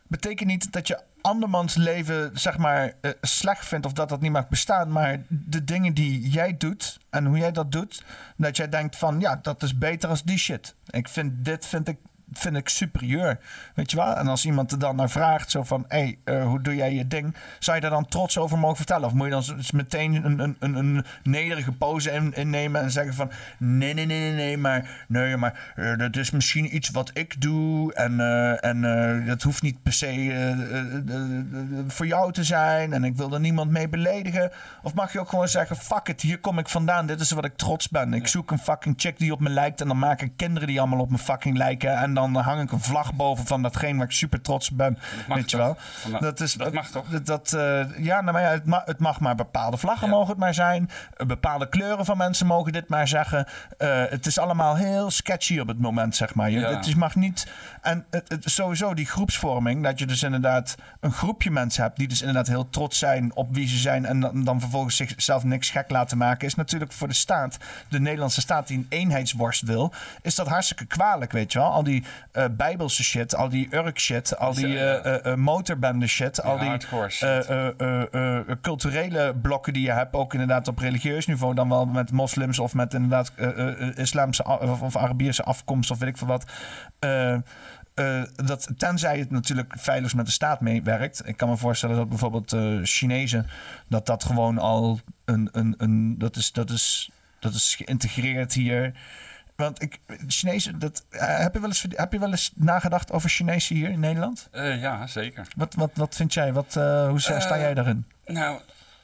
Betekent 0.07 0.49
niet 0.49 0.71
dat 0.71 0.87
je 0.87 0.99
andermans 1.21 1.75
leven 1.75 2.31
zeg 2.33 2.57
maar 2.57 2.93
eh, 3.01 3.11
slecht 3.21 3.65
vindt 3.65 3.85
of 3.85 3.93
dat 3.93 4.09
dat 4.09 4.21
niet 4.21 4.31
mag 4.31 4.47
bestaan, 4.47 4.91
maar 4.91 5.21
de 5.29 5.63
dingen 5.63 5.93
die 5.93 6.29
jij 6.29 6.57
doet 6.57 6.99
en 7.09 7.25
hoe 7.25 7.37
jij 7.37 7.51
dat 7.51 7.71
doet, 7.71 8.03
dat 8.37 8.57
jij 8.57 8.69
denkt 8.69 8.95
van 8.95 9.19
ja, 9.19 9.39
dat 9.41 9.63
is 9.63 9.77
beter 9.77 10.09
als 10.09 10.23
die 10.23 10.37
shit. 10.37 10.75
Ik 10.89 11.07
vind 11.07 11.45
dit 11.45 11.65
vind 11.65 11.87
ik 11.87 11.97
vind 12.31 12.55
ik 12.55 12.69
superieur, 12.69 13.39
weet 13.75 13.91
je 13.91 13.97
wel? 13.97 14.15
En 14.15 14.27
als 14.27 14.45
iemand 14.45 14.71
er 14.71 14.79
dan 14.79 14.95
naar 14.95 15.09
vraagt, 15.09 15.51
zo 15.51 15.63
van, 15.63 15.85
hé, 15.87 15.97
hey, 15.97 16.35
uh, 16.35 16.45
hoe 16.45 16.61
doe 16.61 16.75
jij 16.75 16.93
je 16.93 17.07
ding? 17.07 17.35
Zou 17.59 17.75
je 17.75 17.81
daar 17.81 17.91
dan 17.91 18.07
trots 18.07 18.37
over 18.37 18.57
mogen 18.57 18.77
vertellen? 18.77 19.07
Of 19.07 19.13
moet 19.13 19.25
je 19.25 19.31
dan 19.31 19.43
meteen 19.73 20.25
een, 20.25 20.39
een, 20.39 20.55
een, 20.59 20.75
een 20.75 21.05
nederige 21.23 21.71
pose 21.71 22.11
in, 22.11 22.33
innemen 22.33 22.81
en 22.81 22.91
zeggen 22.91 23.13
van, 23.13 23.31
nee, 23.57 23.93
nee, 23.93 24.05
nee, 24.05 24.19
nee, 24.19 24.33
nee, 24.33 24.57
maar, 24.57 25.05
nee, 25.07 25.37
maar 25.37 25.73
uh, 25.75 25.97
dat 25.97 26.15
is 26.15 26.31
misschien 26.31 26.75
iets 26.75 26.89
wat 26.89 27.11
ik 27.13 27.41
doe 27.41 27.93
en, 27.93 28.19
uh, 28.19 28.65
en 28.65 29.25
dat 29.25 29.41
hoeft 29.41 29.61
niet 29.61 29.83
per 29.83 29.93
se 29.93 30.09
voor 31.87 32.07
jou 32.07 32.31
te 32.31 32.43
zijn 32.43 32.93
en 32.93 33.03
ik 33.03 33.15
wil 33.15 33.33
er 33.33 33.39
niemand 33.39 33.71
mee 33.71 33.89
beledigen. 33.89 34.51
Of 34.83 34.93
mag 34.93 35.13
je 35.13 35.19
ook 35.19 35.29
gewoon 35.29 35.47
zeggen, 35.47 35.75
fuck 35.75 36.07
it, 36.07 36.21
hier 36.21 36.39
kom 36.39 36.59
ik 36.59 36.69
vandaan, 36.69 37.05
dit 37.05 37.19
is 37.19 37.31
wat 37.31 37.45
ik 37.45 37.55
trots 37.55 37.89
ben. 37.89 38.13
Ik 38.13 38.27
zoek 38.27 38.51
een 38.51 38.59
fucking 38.59 38.95
chick 38.97 39.17
die 39.17 39.31
op 39.31 39.39
me 39.39 39.49
lijkt 39.49 39.81
en 39.81 39.87
dan 39.87 39.99
maak 39.99 40.21
ik 40.21 40.31
kinderen 40.35 40.67
die 40.67 40.79
allemaal 40.79 40.99
op 40.99 41.09
me 41.09 41.17
fucking 41.17 41.57
lijken 41.57 41.97
en 41.97 42.13
dan 42.13 42.20
dan 42.21 42.43
hang 42.43 42.61
ik 42.61 42.71
een 42.71 42.81
vlag 42.81 43.13
boven 43.13 43.45
van 43.45 43.61
datgene 43.61 43.97
waar 43.97 44.05
ik 44.05 44.11
super 44.11 44.41
trots 44.41 44.71
op 44.71 44.77
ben. 44.77 44.97
Weet 45.27 45.51
je 45.51 45.57
wel? 45.57 45.77
Dat, 46.11 46.21
dat, 46.21 46.39
is, 46.39 46.53
dat 46.53 46.73
mag 46.73 46.89
toch? 46.89 47.07
Dat, 47.07 47.25
dat 47.25 47.53
uh, 47.55 47.97
ja, 47.97 48.21
nou, 48.21 48.39
ja, 48.39 48.49
het, 48.49 48.65
ma 48.65 48.81
het, 48.85 48.99
mag 48.99 49.19
maar 49.19 49.35
bepaalde 49.35 49.77
vlaggen 49.77 50.07
ja. 50.07 50.13
mogen 50.13 50.29
het 50.29 50.37
maar 50.37 50.53
zijn. 50.53 50.89
Bepaalde 51.27 51.69
kleuren 51.69 52.05
van 52.05 52.17
mensen 52.17 52.47
mogen 52.47 52.71
dit 52.71 52.89
maar 52.89 53.07
zeggen. 53.07 53.47
Uh, 53.77 54.03
het 54.09 54.25
is 54.25 54.39
allemaal 54.39 54.75
heel 54.75 55.11
sketchy 55.11 55.59
op 55.59 55.67
het 55.67 55.79
moment, 55.79 56.15
zeg 56.15 56.35
maar. 56.35 56.49
Je, 56.49 56.59
ja. 56.59 56.75
Het 56.75 56.87
is, 56.87 56.95
mag 56.95 57.15
niet. 57.15 57.47
En 57.81 58.05
het, 58.09 58.29
het, 58.29 58.43
sowieso 58.45 58.93
die 58.93 59.05
groepsvorming, 59.05 59.83
dat 59.83 59.99
je 59.99 60.05
dus 60.05 60.23
inderdaad 60.23 60.75
een 60.99 61.11
groepje 61.11 61.51
mensen 61.51 61.83
hebt 61.83 61.97
die 61.97 62.07
dus 62.07 62.19
inderdaad 62.19 62.47
heel 62.47 62.69
trots 62.69 62.99
zijn 62.99 63.35
op 63.35 63.55
wie 63.55 63.67
ze 63.67 63.77
zijn 63.77 64.05
en 64.05 64.19
dan, 64.19 64.43
dan 64.43 64.59
vervolgens 64.59 64.95
zichzelf 64.95 65.43
niks 65.43 65.69
gek 65.69 65.89
laten 65.89 66.17
maken, 66.17 66.47
is 66.47 66.55
natuurlijk 66.55 66.91
voor 66.91 67.07
de 67.07 67.13
staat, 67.13 67.57
de 67.87 67.99
Nederlandse 67.99 68.41
staat 68.41 68.67
die 68.67 68.77
een 68.77 68.85
eenheidsworst 68.89 69.61
wil, 69.61 69.93
is 70.21 70.35
dat 70.35 70.47
hartstikke 70.47 70.85
kwalijk, 70.85 71.31
weet 71.31 71.51
je 71.51 71.59
wel. 71.59 71.71
Al 71.71 71.83
die 71.83 72.03
uh, 72.33 72.45
bijbelse 72.51 73.03
shit, 73.03 73.35
al 73.35 73.49
die 73.49 73.67
Urk 73.75 73.99
shit, 73.99 74.37
al 74.37 74.53
die 74.53 74.67
uh, 74.67 75.05
uh, 75.25 75.35
motorbende 75.35 76.07
shit, 76.07 76.43
al 76.43 76.59
die 76.59 76.77
culturele 78.61 79.35
blokken 79.41 79.73
die 79.73 79.83
je 79.83 79.91
hebt, 79.91 80.13
ook 80.13 80.33
inderdaad 80.33 80.67
op 80.67 80.77
religieus 80.77 81.25
niveau, 81.25 81.55
dan 81.55 81.69
wel 81.69 81.85
met 81.85 82.11
moslims 82.11 82.59
of 82.59 82.73
met 82.73 82.93
inderdaad 82.93 83.31
islamse 83.95 84.43
of, 84.45 84.81
of 84.81 84.97
Arabiërs 84.97 85.43
afkomst 85.43 85.91
of 85.91 85.99
weet 85.99 86.09
ik 86.09 86.17
veel 86.17 86.27
wat. 86.27 86.45
Uh, 87.95 88.21
dat, 88.45 88.69
tenzij 88.77 89.19
het 89.19 89.31
natuurlijk 89.31 89.73
veilig 89.77 90.15
met 90.15 90.25
de 90.25 90.31
staat 90.31 90.61
meewerkt. 90.61 91.27
Ik 91.27 91.37
kan 91.37 91.49
me 91.49 91.57
voorstellen 91.57 91.95
dat 91.95 92.09
bijvoorbeeld 92.09 92.53
uh, 92.53 92.79
Chinezen, 92.83 93.47
dat 93.87 94.05
dat 94.05 94.23
gewoon 94.23 94.57
al 94.57 94.99
een, 95.25 95.49
een, 95.51 95.75
een 95.77 96.17
dat, 96.17 96.35
is, 96.35 96.51
dat, 96.51 96.69
is, 96.69 97.11
dat 97.39 97.53
is 97.53 97.75
geïntegreerd 97.75 98.53
hier. 98.53 98.93
Want 99.61 99.81
ik, 99.81 99.99
Chinezen, 100.27 100.79
dat, 100.79 101.05
uh, 101.11 101.37
heb, 101.37 101.53
je 101.53 101.59
wel 101.59 101.69
eens, 101.69 101.85
heb 101.89 102.11
je 102.11 102.19
wel 102.19 102.31
eens 102.31 102.51
nagedacht 102.55 103.11
over 103.11 103.29
Chinezen 103.29 103.75
hier 103.75 103.89
in 103.89 103.99
Nederland? 103.99 104.47
ja, 104.51 105.07
zeker. 105.07 105.47
Wat, 105.55 105.73
wat, 105.73 105.91
wat 105.93 106.15
vind 106.15 106.33
jij? 106.33 106.53
Wat, 106.53 106.73
hoe 107.09 107.19
sta 107.19 107.57
jij 107.57 107.73
daarin? 107.73 108.05
Nou, 108.25 108.61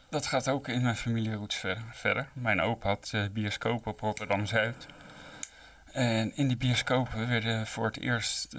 dat 0.10 0.26
gaat 0.26 0.48
ook 0.48 0.68
in 0.68 0.82
mijn 0.82 0.96
familieroots 0.96 1.56
ver, 1.56 1.78
verder. 1.92 2.28
Mijn 2.34 2.62
opa 2.62 2.88
had 2.88 3.14
bioscoop 3.32 3.88
op 3.88 4.00
Rotterdam-Zuid. 4.00 4.86
En 5.92 6.36
in 6.36 6.48
die 6.48 6.58
bioscopen 6.58 7.28
werden 7.28 7.68
voor 7.68 7.86
het 7.86 8.00
eerst 8.00 8.56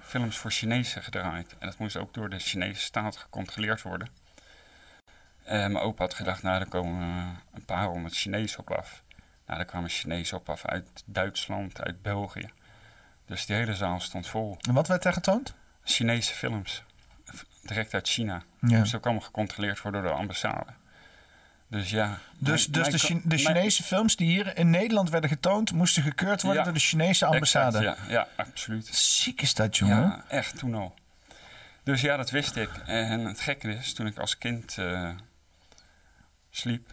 films 0.00 0.36
voor 0.36 0.50
Chinezen 0.50 1.02
gedraaid. 1.02 1.54
En 1.58 1.66
dat 1.66 1.78
moest 1.78 1.96
ook 1.96 2.14
door 2.14 2.28
de 2.28 2.38
Chinese 2.38 2.80
staat 2.80 3.16
gecontroleerd 3.16 3.82
worden. 3.82 4.08
En 5.44 5.72
mijn 5.72 5.84
opa 5.84 6.02
had 6.04 6.14
gedacht, 6.14 6.42
nou, 6.42 6.60
er 6.60 6.68
komen 6.68 6.98
een 7.52 7.64
paar 7.64 7.84
honderd 7.84 8.14
Chinezen 8.14 8.58
op 8.58 8.70
af. 8.70 9.02
Nou, 9.52 9.64
er 9.64 9.70
kwamen 9.70 9.90
Chinezen 9.90 10.36
op 10.36 10.50
af 10.50 10.66
uit 10.66 11.02
Duitsland, 11.04 11.80
uit 11.82 12.02
België. 12.02 12.50
Dus 13.26 13.46
die 13.46 13.56
hele 13.56 13.74
zaal 13.74 14.00
stond 14.00 14.26
vol. 14.28 14.56
En 14.68 14.74
wat 14.74 14.86
werd 14.88 15.04
er 15.04 15.12
getoond? 15.12 15.54
Chinese 15.84 16.34
films. 16.34 16.82
Direct 17.62 17.94
uit 17.94 18.08
China. 18.08 18.42
Ja. 18.60 18.78
Dus 18.80 18.90
dat 18.90 19.00
kwam 19.00 19.20
gecontroleerd 19.20 19.80
worden 19.82 20.02
door 20.02 20.10
de 20.12 20.16
ambassade. 20.16 20.66
Dus 21.68 21.90
ja. 21.90 22.18
Dus, 22.38 22.68
mijn- 22.68 22.90
dus 22.90 23.02
de, 23.02 23.14
de 23.14 23.20
mijn- 23.26 23.38
Chinese 23.40 23.82
films 23.82 24.16
die 24.16 24.26
hier 24.28 24.56
in 24.56 24.70
Nederland 24.70 25.10
werden 25.10 25.30
getoond, 25.30 25.72
moesten 25.72 26.02
gekeurd 26.02 26.42
worden 26.42 26.58
Ja, 26.60 26.64
door 26.64 26.74
de 26.78 26.84
Chinese 26.84 27.26
ambassade. 27.26 27.78
Exact, 27.78 27.98
ja, 28.06 28.12
ja, 28.12 28.28
absoluut. 28.36 28.86
Ziek 28.86 29.42
is 29.42 29.54
dat, 29.54 29.76
jongen. 29.76 29.96
Ja, 29.96 30.24
echt 30.28 30.58
toen 30.58 30.74
al. 30.74 30.94
Dus 31.82 32.00
ja, 32.00 32.16
dat 32.16 32.30
wist 32.30 32.56
ik. 32.56 32.70
En 32.86 33.20
het 33.24 33.40
gekke 33.40 33.68
is, 33.74 33.92
toen 33.94 34.06
ik 34.06 34.18
als 34.18 34.38
kind 34.38 34.78
eh, 34.78 35.10
sliep, 36.50 36.90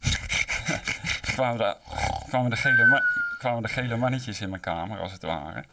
kwamen, 1.40 1.58
de, 1.58 1.76
kwamen, 2.28 2.50
de 2.50 2.56
gele 2.56 3.02
kwamen 3.38 3.62
de 3.62 3.68
gele 3.68 3.96
mannetjes 3.96 4.40
in 4.40 4.50
mijn 4.50 4.62
kamer, 4.62 4.98
als 4.98 5.12
het 5.12 5.22
ware. 5.22 5.64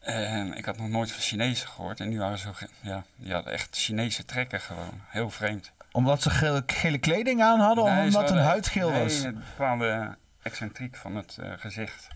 En 0.00 0.56
ik 0.56 0.64
had 0.64 0.76
nog 0.78 0.88
nooit 0.88 1.12
van 1.12 1.20
Chinezen 1.20 1.68
gehoord. 1.68 2.00
En 2.00 2.08
die 2.08 2.18
waren 2.18 2.38
zo, 2.38 2.52
ge- 2.52 2.68
ja, 2.80 3.02
die 3.16 3.32
hadden 3.32 3.52
echt 3.52 3.68
Chinese 3.76 4.24
trekken 4.24 4.60
gewoon. 4.60 5.00
Heel 5.08 5.30
vreemd. 5.30 5.72
Omdat 5.92 6.22
ze 6.22 6.30
gele, 6.30 6.62
gele 6.66 6.98
kleding 6.98 7.42
aan 7.42 7.60
hadden 7.60 7.84
of 7.84 7.90
Nee, 7.90 7.98
ze 7.98 8.04
omdat 8.06 8.14
hun 8.16 8.22
hadden 8.38 8.44
huid 8.46 8.64
echt- 8.64 8.72
geel 8.72 8.90
nee, 8.90 9.02
was? 9.02 9.22
een 9.22 9.34
bepaalde 9.56 10.16
excentriek 10.42 10.96
van 10.96 11.14
het 11.16 11.36
eh, 11.40 11.50
gezicht. 11.56 12.08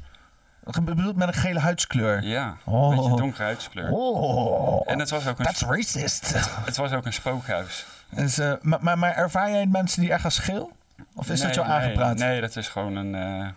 Wat 0.61 0.85
bedoelt 0.85 1.17
met 1.17 1.29
een 1.29 1.35
gele 1.35 1.59
huidskleur? 1.61 2.23
Ja, 2.23 2.57
Oh. 2.65 2.91
een 2.91 2.97
beetje 2.97 3.17
donkere 3.17 3.43
huidskleur. 3.43 3.91
Oh, 3.91 4.83
En 4.91 4.99
het 4.99 5.11
was 5.11 5.27
ook 5.27 5.39
een, 5.39 5.45
that's 5.45 5.63
racist. 5.63 6.33
het 6.65 6.77
was 6.77 6.93
ook 6.93 7.07
een 7.07 7.13
spookhuis. 7.13 7.87
Dus, 8.11 8.37
maar, 8.63 8.79
maar, 8.83 8.99
maar 8.99 9.15
ervaar 9.15 9.51
jij 9.51 9.67
mensen 9.67 10.01
die 10.01 10.13
echt 10.13 10.25
als 10.25 10.39
geel? 10.39 10.73
Of 11.15 11.31
is 11.31 11.39
dat 11.41 11.47
Nee, 11.47 11.55
jou 11.55 11.69
nee, 11.69 11.77
aangepraat? 11.77 12.17
Nee, 12.19 12.41
dat 12.41 12.57
is 12.57 12.69
gewoon 12.69 12.97
een, 12.97 13.15
eh, 13.15 13.49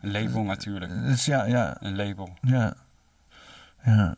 een 0.00 0.10
label 0.10 0.42
natuurlijk. 0.42 0.92
Dus 1.04 1.24
ja, 1.24 1.44
ja, 1.44 1.76
Een 1.80 1.96
label. 1.96 2.28
ja. 2.40 2.74
Ja. 3.84 4.14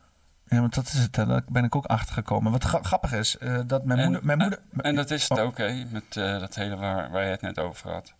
Ja, 0.48 0.60
want 0.60 0.74
dat 0.74 0.86
is 0.86 0.92
het. 0.98 1.16
hè. 1.16 1.26
Daar 1.26 1.42
ben 1.48 1.64
ik 1.64 1.76
ook 1.76 1.84
achter 1.86 2.14
gekomen. 2.14 2.52
Wat 2.52 2.64
gra- 2.64 2.82
grappig 2.82 3.12
is, 3.12 3.38
eh, 3.38 3.58
dat 3.66 3.84
mijn 3.84 3.98
En- 3.98 4.04
moeder... 4.04 4.24
Mijn 4.26 4.38
moeder 4.38 4.58
En 4.76 4.94
dat 4.94 5.10
is 5.10 5.28
het 5.28 5.38
Oh. 5.38 5.44
ook, 5.44 5.58
hè, 5.58 5.84
met 5.90 6.16
eh, 6.16 6.38
dat 6.40 6.54
hele 6.54 6.76
waar, 6.76 7.10
waar 7.10 7.24
je 7.24 7.30
het 7.30 7.40
net 7.40 7.58
over 7.58 7.90
had. 7.92 8.12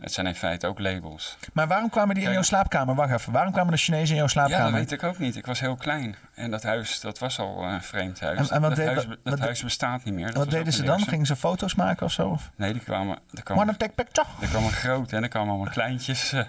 Het 0.00 0.12
zijn 0.12 0.26
in 0.26 0.34
feite 0.34 0.66
ook 0.66 0.78
labels. 0.78 1.36
Maar 1.52 1.66
waarom 1.68 1.90
kwamen 1.90 2.14
die 2.14 2.24
in 2.24 2.32
jouw 2.32 2.42
slaapkamer? 2.42 2.94
Wacht 2.94 3.12
even. 3.12 3.32
Waarom 3.32 3.52
kwamen 3.52 3.72
de 3.72 3.78
Chinezen 3.78 4.08
in 4.08 4.14
jouw 4.14 4.24
Ja, 4.24 4.30
slaapkamer? 4.30 4.64
dat 4.70 4.72
weet 4.80 4.92
ik 4.92 5.02
ook 5.02 5.18
niet. 5.18 5.36
Ik 5.36 5.46
was 5.46 5.60
heel 5.60 5.76
klein. 5.76 6.16
En 6.34 6.50
dat 6.50 6.62
huis, 6.62 7.00
dat 7.00 7.18
was 7.18 7.38
al 7.38 7.62
een 7.64 7.82
vreemd 7.82 8.20
huis. 8.20 8.38
En- 8.38 8.54
en 8.54 8.60
wat 8.60 8.70
dat 8.70 8.78
deed- 8.78 8.86
huis, 8.86 9.06
dat 9.06 9.18
wat- 9.22 9.38
huis 9.38 9.62
bestaat 9.62 10.04
niet 10.04 10.14
meer. 10.14 10.26
Dat 10.26 10.36
Wat 10.36 10.50
deden 10.50 10.72
ze 10.72 10.82
dan? 10.82 11.00
Gingen 11.00 11.26
ze 11.26 11.36
foto's 11.36 11.74
maken 11.74 12.06
of 12.06 12.12
zo? 12.12 12.28
Of? 12.28 12.50
Nee, 12.56 12.72
die 12.72 12.82
kwamen... 12.82 13.18
Er 13.34 13.42
kwam, 13.42 13.56
Wanna 13.56 13.72
take 13.74 13.92
picture? 13.94 14.26
er 14.40 14.48
kwam 14.48 14.64
een 14.64 14.70
groot 14.72 15.12
en 15.12 15.22
er 15.22 15.28
kwamen 15.28 15.48
allemaal 15.54 15.72
kleintjes. 15.72 16.32
eh. 16.32 16.42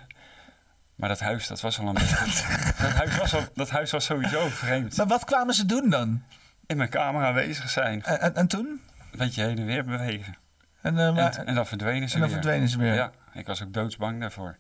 maar 0.96 1.10
dat 1.10 1.20
huis, 1.20 1.48
dat 1.48 1.62
was 1.62 1.80
al 1.80 1.88
een 1.88 1.94
beetje... 1.94 2.16
dat, 2.82 2.92
huis 2.92 3.18
was 3.18 3.34
al, 3.36 3.42
dat 3.54 3.70
huis 3.70 3.92
was 3.92 4.06
sowieso 4.06 4.48
vreemd. 4.48 4.98
Maar 4.98 5.08
wat 5.08 5.24
kwamen 5.26 5.54
ze 5.54 5.66
doen 5.66 5.90
dan? 5.90 6.24
In 6.66 6.78
mijn 6.78 6.90
kamer 6.90 7.26
aanwezig 7.26 7.70
zijn. 7.70 8.04
En, 8.04 8.20
en, 8.22 8.36
en 8.36 8.48
toen? 8.48 8.66
Een 9.12 9.18
beetje 9.18 9.44
heen 9.44 9.58
en 9.58 9.66
weer 9.66 9.86
bewegen. 9.86 10.36
En, 10.82 10.98
eh, 11.00 11.38
En, 11.48 11.56
dan 11.56 11.66
verdwenen 11.68 12.10
ze 12.10 12.16
en 12.16 12.22
dan 12.22 12.30
weer. 12.30 12.38
verdwenen 12.40 12.70
ze 12.70 12.78
weer. 12.78 12.94
Ja, 12.94 13.12
ik 13.38 13.46
was 13.46 13.64
ook 13.64 13.74
doodsbang 13.74 14.20
daarvoor. 14.20 14.56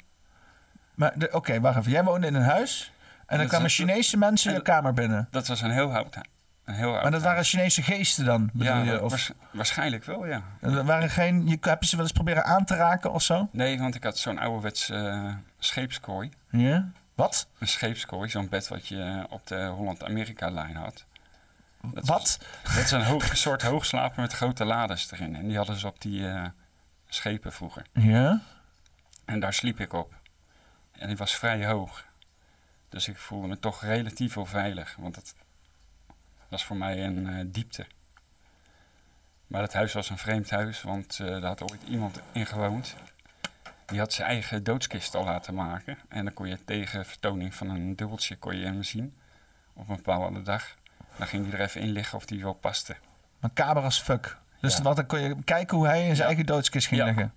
maar 0.95 1.13
oké, 1.31 1.59
wacht 1.59 1.77
even. 1.77 1.91
Jij 1.91 2.03
woonde 2.03 2.27
in 2.27 2.33
een 2.35 2.43
huis 2.43 2.91
en 3.25 3.37
dan 3.37 3.47
kwamen 3.47 3.69
Chinese 3.69 4.17
mensen 4.17 4.53
je 4.53 4.61
kamer 4.61 4.93
binnen. 4.93 5.27
Dat 5.31 5.47
was 5.47 5.61
een 5.61 5.71
heel 5.71 5.93
oud 5.95 6.17
een 6.65 6.73
heel 6.73 6.91
oud 6.93 7.01
Maar 7.01 7.11
dat 7.11 7.21
waren. 7.21 7.43
Chinese 7.43 7.81
geesten 7.83 8.25
dan, 8.25 8.49
bedoel 8.53 8.67
ja, 8.67 8.81
je? 8.81 9.03
Of, 9.03 9.31
waarschijnlijk 9.51 10.03
wel, 10.03 10.25
ja. 10.27 10.41
waren 10.59 11.09
geen, 11.09 11.47
je, 11.47 11.57
heb 11.61 11.81
je 11.81 11.87
ze 11.89 11.95
wel 11.95 12.05
eens 12.05 12.13
proberen 12.13 12.45
aan 12.45 12.65
te 12.65 12.75
raken 12.75 13.11
of 13.11 13.21
zo? 13.23 13.49
Nee, 13.51 13.79
want 13.79 13.95
ik 13.95 14.03
had 14.03 14.17
zo'n 14.17 14.39
ouderwets 14.39 14.89
eh 14.89 15.33
scheepskooi. 15.59 16.29
Ja? 16.49 16.91
Wat? 17.15 17.47
Een 17.59 17.67
scheepskooi, 17.67 18.29
zo'n 18.29 18.49
bed 18.49 18.67
wat 18.67 18.87
je 18.87 19.01
eh, 19.01 19.23
op 19.29 19.47
de 19.47 19.65
Holland-Amerika-lijn 19.65 20.75
had. 20.75 21.05
Dat 21.81 22.07
Wat? 22.07 22.19
was- 22.19 22.39
dat 22.75 22.83
is 22.83 22.91
een 22.91 23.03
hoog, 23.03 23.37
soort 23.37 23.61
hoogslaper 23.61 24.21
met 24.21 24.33
grote 24.33 24.65
lades 24.65 25.11
erin. 25.11 25.35
En 25.35 25.47
die 25.47 25.57
hadden 25.57 25.75
ze 25.79 25.87
op 25.87 26.01
die 26.01 26.27
eh, 26.27 26.43
schepen 27.07 27.53
vroeger. 27.53 27.85
Ja? 27.93 28.41
En 29.27 29.39
daar 29.39 29.53
sliep 29.53 29.79
ik 29.79 29.93
op. 29.93 30.13
En 30.91 31.07
die 31.07 31.17
was 31.17 31.35
vrij 31.35 31.65
hoog. 31.65 32.05
Dus 32.89 33.07
ik 33.07 33.17
voelde 33.17 33.47
me 33.47 33.59
toch 33.59 33.81
relatief 33.81 34.33
wel 34.33 34.45
veilig. 34.45 34.95
Want 34.99 35.15
het 35.15 35.35
was 36.47 36.65
voor 36.65 36.75
mij 36.77 37.03
een 37.05 37.27
eh, 37.27 37.45
diepte. 37.47 37.85
Maar 39.47 39.61
het 39.61 39.73
huis 39.73 39.93
was 39.93 40.09
een 40.09 40.17
vreemd 40.17 40.49
huis, 40.49 40.81
want 40.81 41.19
eh 41.19 41.27
daar 41.27 41.41
had 41.41 41.71
ooit 41.71 41.81
iemand 41.83 42.19
in 42.31 42.45
gewoond. 42.45 42.95
Die 43.85 43.99
had 43.99 44.13
zijn 44.13 44.27
eigen 44.27 44.63
doodskist 44.63 45.15
al 45.15 45.23
laten 45.23 45.53
maken. 45.53 45.97
En 46.09 46.23
dan 46.25 46.33
kon 46.33 46.47
je 46.47 46.63
tegen 46.65 47.05
vertoning 47.05 47.55
van 47.55 47.69
een 47.69 47.95
dubbeltje 47.95 48.35
kon 48.35 48.55
je 48.57 48.65
hem 48.65 48.83
zien. 48.83 49.17
Op 49.73 49.89
een 49.89 49.95
bepaalde 49.95 50.41
dag. 50.41 50.75
Dan 51.17 51.27
ging 51.27 51.49
hij 51.49 51.59
er 51.59 51.65
even 51.65 51.81
in 51.81 51.89
liggen 51.89 52.17
of 52.17 52.25
die 52.25 52.41
wel 52.43 52.53
paste. 52.53 52.95
Macaber 53.39 53.83
als 53.83 54.01
fuck. 54.01 54.37
Dus 54.61 54.77
Ja. 54.77 54.83
wat, 54.83 54.95
dan 54.95 55.05
kon 55.05 55.19
je 55.19 55.43
kijken 55.43 55.77
hoe 55.77 55.85
hij 55.87 55.99
in 55.99 56.05
zijn 56.05 56.17
Ja. 56.17 56.25
eigen 56.25 56.45
doodskist 56.45 56.87
ging 56.87 56.99
Ja. 57.01 57.05
liggen. 57.07 57.33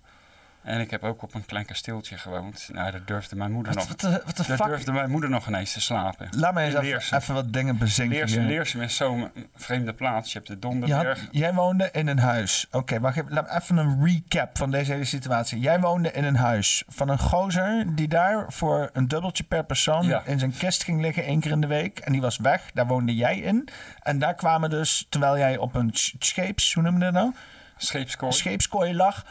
En 0.63 0.79
ik 0.79 0.91
heb 0.91 1.03
ook 1.03 1.21
op 1.21 1.33
een 1.33 1.45
klein 1.45 1.65
kasteeltje 1.65 2.17
gewoond. 2.17 2.69
Nou, 2.73 2.91
daar 2.91 3.05
durfde 3.05 3.35
mijn 3.35 3.51
moeder 3.51 3.73
Wat, 3.73 3.81
nog. 3.81 3.89
wat, 3.91 3.99
de, 3.99 4.21
wat 4.25 4.37
de 4.37 4.43
daar 4.47 4.57
fuck? 4.57 4.67
durfde 4.67 4.91
mijn 4.91 5.09
moeder 5.09 5.29
nog 5.29 5.47
ineens 5.47 5.73
te 5.73 5.81
slapen. 5.81 6.27
Laat 6.31 6.53
me 6.53 6.61
eens 6.61 7.11
even, 7.11 7.33
wat 7.33 7.53
dingen 7.53 7.77
bezinken 7.77 8.17
Leersum. 8.17 8.45
Leersum 8.45 8.81
is 8.81 8.95
zo'n 8.95 9.31
vreemde 9.55 9.93
plaats. 9.93 10.31
Je 10.31 10.37
hebt 10.37 10.47
de 10.47 10.53
had- 10.53 10.61
Donderberg. 10.61 11.27
jij 11.31 11.53
woonde 11.53 11.89
in 11.91 12.07
een 12.07 12.19
huis. 12.19 12.67
Oké, 12.71 12.99
wacht 12.99 13.17
even. 13.17 13.33
Laat 13.33 13.47
me 13.49 13.55
even 13.55 13.77
een 13.77 14.05
recap 14.05 14.57
van 14.57 14.71
deze 14.71 14.91
hele 14.91 15.05
situatie. 15.05 15.59
Jij 15.59 15.79
woonde 15.79 16.11
in 16.11 16.23
een 16.23 16.35
huis 16.35 16.83
van 16.87 17.09
een 17.09 17.19
gozer 17.19 17.95
die 17.95 18.07
daar 18.07 18.45
voor 18.47 18.89
een 18.93 19.07
dubbeltje 19.07 19.43
per 19.43 19.63
persoon 19.65 20.05
Ja. 20.05 20.21
in 20.25 20.39
zijn 20.39 20.53
kist 20.57 20.83
ging 20.83 21.01
liggen 21.01 21.23
één 21.23 21.39
keer 21.39 21.51
in 21.51 21.61
de 21.61 21.67
week. 21.67 21.99
En 21.99 22.11
die 22.11 22.21
was 22.21 22.37
weg. 22.37 22.69
Daar 22.73 22.87
woonde 22.87 23.15
jij 23.15 23.37
in. 23.39 23.67
En 24.03 24.19
daar 24.19 24.33
kwamen 24.35 24.69
dus, 24.69 25.05
terwijl 25.09 25.37
jij 25.37 25.57
op 25.57 25.75
een 25.75 25.89
sch- 25.93 26.13
scheeps, 26.19 26.73
hoe 26.73 26.83
noem 26.83 26.93
je 26.93 26.99
dat 26.99 27.13
nou? 27.13 27.33
Scheepskooi. 27.77 28.31
Scheepskooi 28.31 28.93
lag, 28.95 29.25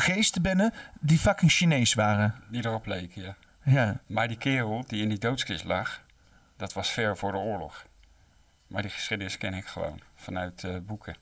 geesten 0.00 0.42
binnen 0.42 0.72
die 1.00 1.18
fucking 1.18 1.50
Chinees 1.50 1.94
waren. 1.94 2.34
die 2.48 2.64
erop 2.66 2.86
leken, 2.86 3.22
ja. 3.22 3.36
Ja. 3.62 4.00
Maar 4.06 4.28
die 4.28 4.36
kerel 4.38 4.84
die 4.86 5.02
in 5.02 5.08
die 5.08 5.18
doodskist 5.18 5.64
lag, 5.64 6.00
dat 6.56 6.72
was 6.72 6.90
ver 6.90 7.16
voor 7.16 7.32
de 7.32 7.38
oorlog. 7.38 7.86
Maar 8.66 8.82
die 8.82 8.90
geschiedenis 8.90 9.36
ken 9.38 9.54
ik 9.54 9.66
gewoon 9.66 10.00
vanuit 10.14 10.64
eh, 10.64 10.76
boeken. 10.82 11.16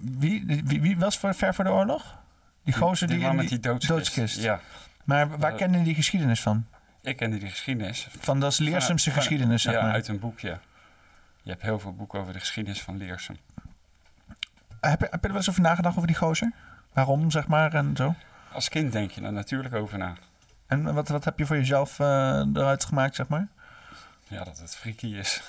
Wie, 0.00 0.44
wie, 0.64 0.80
wie 0.80 0.98
was 0.98 1.18
voor, 1.18 1.34
ver 1.34 1.54
voor 1.54 1.64
de 1.64 1.70
oorlog? 1.70 2.18
Die 2.64 2.74
gozer 2.74 3.06
die, 3.06 3.16
die 3.16 3.24
man 3.26 3.34
in 3.34 3.40
met 3.40 3.48
die 3.48 3.60
doodskist. 3.60 3.88
doodskist. 3.92 4.36
Ja, 4.42 4.60
Maar 5.04 5.38
waar 5.38 5.52
Eh, 5.52 5.58
kende 5.58 5.82
die 5.82 5.94
geschiedenis 5.94 6.40
van? 6.42 6.66
ik 7.02 7.16
kende 7.16 7.38
die 7.38 7.48
geschiedenis. 7.50 8.08
Van 8.20 8.40
dat 8.40 8.58
Leersumse 8.58 9.10
geschiedenis, 9.10 9.62
zeg 9.62 9.74
ja, 9.74 9.82
maar. 9.82 9.92
uit 9.92 10.08
een 10.08 10.18
boekje. 10.18 10.58
Je 11.42 11.50
hebt 11.50 11.62
heel 11.62 11.78
veel 11.78 11.94
boeken 11.94 12.20
over 12.20 12.32
de 12.32 12.38
geschiedenis 12.38 12.82
van 12.82 12.96
Leersum. 12.96 13.36
Heb, 14.80 15.00
je, 15.00 15.06
heb 15.10 15.20
je 15.20 15.26
er 15.26 15.28
wel 15.28 15.36
eens 15.36 15.48
over 15.48 15.62
nagedacht 15.62 15.96
over 15.96 16.06
die 16.06 16.16
gozer? 16.16 16.52
Waarom, 16.92 17.30
zeg 17.30 17.46
maar, 17.46 17.74
en 17.74 17.96
zo? 17.96 18.14
Als 18.52 18.68
kind 18.68 18.92
denk 18.92 19.10
je 19.10 19.22
er 19.22 19.32
natuurlijk 19.32 19.74
over 19.74 19.98
na. 19.98 20.14
En 20.66 20.94
wat, 20.94 21.08
wat 21.08 21.24
heb 21.24 21.38
je 21.38 21.46
voor 21.46 21.56
jezelf 21.56 22.00
eh, 22.00 22.06
eruit 22.54 22.84
gemaakt, 22.84 23.14
zeg 23.14 23.28
maar? 23.28 23.48
Ja, 24.28 24.44
dat 24.44 24.58
het 24.58 24.76
freaky 24.76 25.06
is. 25.06 25.42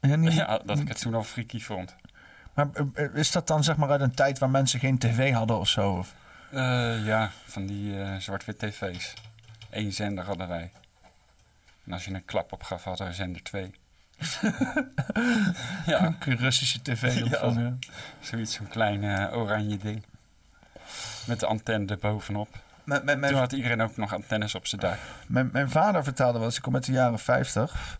Ja, 0.00 0.16
niet- 0.16 0.32
Ja, 0.32 0.58
dat 0.64 0.78
ik 0.78 0.88
het 0.88 1.00
toen 1.00 1.14
al 1.14 1.22
freaky 1.22 1.60
vond. 1.60 1.94
Maar 2.54 2.68
eh, 2.94 3.14
is 3.14 3.32
dat 3.32 3.46
dan 3.46 3.64
zeg 3.64 3.76
maar 3.76 3.90
uit 3.90 4.00
een 4.00 4.14
tijd 4.14 4.38
waar 4.38 4.50
mensen 4.50 4.80
geen 4.80 4.98
tv 4.98 5.32
hadden 5.32 5.58
of 5.58 5.68
zo? 5.68 5.92
Of? 5.92 6.14
Eh, 6.50 7.04
ja, 7.06 7.30
van 7.46 7.66
die 7.66 8.00
eh, 8.02 8.16
zwart-wit 8.16 8.58
tv's. 8.58 9.14
Eén 9.70 9.92
zender 9.92 10.24
hadden 10.24 10.48
wij. 10.48 10.70
En 11.86 11.92
als 11.92 12.04
je 12.04 12.14
een 12.14 12.24
klap 12.24 12.52
opgaf, 12.52 12.84
hadden 12.84 13.06
we 13.06 13.12
zender 13.12 13.42
2. 13.42 13.74
ja, 15.86 16.14
Een 16.20 16.36
Russische 16.36 16.82
tv 16.82 17.22
of 17.22 17.30
Ja. 17.30 17.38
van, 17.38 17.78
zoiets, 18.20 18.54
zo'n 18.54 18.68
klein 18.68 19.04
eh, 19.04 19.36
oranje 19.38 19.76
ding. 19.76 20.02
Met 21.26 21.40
de 21.40 21.46
antenne 21.46 21.86
erbovenop. 21.86 22.48
Mijn, 22.84 23.20
Toen 23.20 23.34
had 23.34 23.52
iedereen 23.52 23.80
ook 23.82 23.96
nog 23.96 24.14
antennes 24.14 24.54
op 24.54 24.66
zijn 24.66 24.80
dak. 24.80 24.98
mijn, 25.26 25.48
mijn 25.52 25.70
vader 25.70 26.04
vertelde 26.04 26.38
wel 26.38 26.46
eens, 26.46 26.56
ik 26.56 26.62
kom 26.62 26.74
uit 26.74 26.84
de 26.86 26.92
jaren 26.92 27.18
50. 27.18 27.98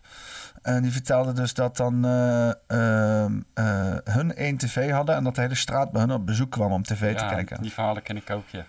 En 0.61 0.81
die 0.81 0.91
vertelde 0.91 1.33
dus 1.33 1.53
dat 1.53 1.77
dan 1.77 2.05
eh, 2.05 2.49
ehm, 2.67 3.39
eh, 3.53 3.95
hun 4.03 4.35
één 4.35 4.57
tv 4.57 4.91
hadden 4.91 5.15
en 5.15 5.23
dat 5.23 5.35
de 5.35 5.41
hele 5.41 5.55
straat 5.55 5.91
bij 5.91 6.01
hun 6.01 6.11
op 6.11 6.25
bezoek 6.25 6.51
kwam 6.51 6.71
om 6.71 6.83
tv 6.83 7.15
te 7.15 7.25
kijken. 7.25 7.61
die 7.61 7.71
verhalen 7.73 8.01
ken 8.03 8.15
ik 8.17 8.29
ook, 8.29 8.47
ja. 8.49 8.65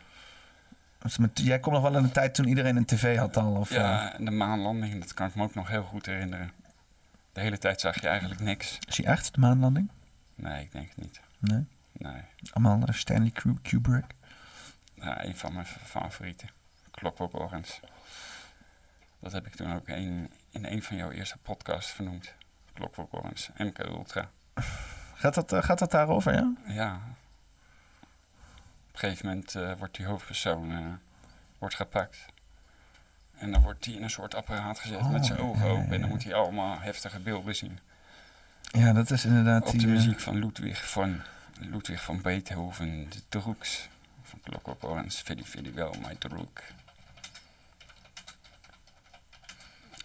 Dus 1.03 1.19
met- 1.19 1.31
jij 1.45 1.59
komt 1.59 1.75
nog 1.75 1.85
wel 1.85 1.97
in 1.97 2.05
een 2.05 2.13
tijd 2.13 2.35
toen 2.35 2.47
iedereen 2.49 2.77
een 2.77 2.85
tv 2.85 3.17
had 3.19 3.37
al? 3.37 3.53
Of? 3.55 3.71
Ja, 3.71 4.15
de 4.19 4.31
maanlanding, 4.31 5.01
dat 5.01 5.15
kan 5.15 5.27
ik 5.27 5.35
me 5.35 5.43
ook 5.43 5.55
nog 5.55 5.69
heel 5.69 5.83
goed 5.83 6.07
herinneren. 6.07 6.51
De 7.39 7.45
hele 7.45 7.59
tijd 7.59 7.81
zag 7.81 8.01
je 8.01 8.09
eigenlijk 8.09 8.41
niks. 8.41 8.79
Is 8.87 8.95
die 8.95 9.07
echt, 9.07 9.35
de 9.35 9.41
maanlanding? 9.41 9.91
Nee, 10.35 10.63
ik 10.65 10.73
denk 10.73 10.89
het 10.89 10.97
niet. 10.97 11.21
Nee. 11.39 11.67
Nee. 11.93 12.23
Allemaal 12.53 12.83
Stanley 12.91 13.31
Kub- 13.31 13.63
Kubrick. 13.63 14.05
Een 14.99 15.37
van 15.37 15.53
mijn 15.53 15.67
favorieten. 15.67 16.49
Clockwork 16.91 17.35
Orange. 17.35 17.81
Dat 19.21 19.33
heb 19.33 19.47
ik 19.47 19.55
toen 19.55 19.75
ook 19.75 19.89
een, 19.89 20.31
in 20.51 20.65
een 20.65 20.83
van 20.83 20.97
jouw 20.97 21.11
eerste 21.11 21.39
podcasts 21.39 21.93
vernoemd. 21.93 22.35
Clockwork 22.75 23.15
Orange, 23.15 23.51
MK 23.57 23.79
Ultra. 23.79 24.31
Gaat 25.15 25.35
dat, 25.35 25.53
eh, 25.53 25.63
gaat 25.63 25.79
dat 25.79 25.91
daarover, 25.91 26.33
ja? 26.33 26.53
Ja. 26.67 26.95
Op 28.89 28.93
een 28.93 28.99
gegeven 28.99 29.27
moment 29.27 29.55
eh, 29.55 29.73
wordt 29.73 29.97
die 29.97 30.07
hoofdpersoon 30.07 30.71
eh, 30.73 30.87
wordt 31.59 31.75
gepakt. 31.75 32.27
En 33.39 33.53
dan 33.53 33.63
wordt 33.63 33.85
hij 33.85 33.95
in 33.95 34.03
een 34.03 34.11
soort 34.11 34.35
apparaat 34.35 34.79
gezet 34.79 35.11
met 35.11 35.27
zijn 35.27 35.41
Oh, 35.41 35.49
ogen 35.49 35.67
ja, 35.67 35.73
open. 35.73 35.93
En 35.93 36.01
dan 36.01 36.09
moet 36.09 36.25
hij 36.25 36.35
allemaal 36.35 36.81
heftige 36.81 37.19
beelden 37.21 37.55
zien. 37.57 37.79
Ja, 38.63 38.93
dat 38.93 39.11
is 39.11 39.25
inderdaad 39.25 39.65
Op 39.67 39.71
die... 39.71 39.81
de 39.81 39.87
eh, 39.87 39.93
muziek 39.93 40.21
van 40.21 40.39
Ludwig 40.39 40.91
van 40.91 41.21
Ludwig 41.61 42.03
van 42.03 42.23
Beethoven, 42.23 43.11
de 43.11 43.19
Droogs. 43.29 43.89
Van 44.23 44.41
Clockwork 44.43 44.85
Orange, 44.85 45.25
Vidi 45.25 45.45
Vidi 45.45 45.73
wel, 45.73 45.95
My 46.07 46.15
Droog. 46.19 46.49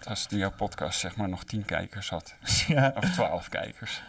Als 0.03 0.27
nu 0.27 0.37
jouw 0.37 0.51
podcast 0.51 0.99
zeg 0.99 1.15
maar 1.15 1.29
nog 1.29 1.43
tien 1.43 1.65
kijkers 1.65 2.09
had. 2.09 2.35
Ja. 2.67 2.91
Of 2.95 3.09
twaalf 3.11 3.49
kijkers. 3.49 4.03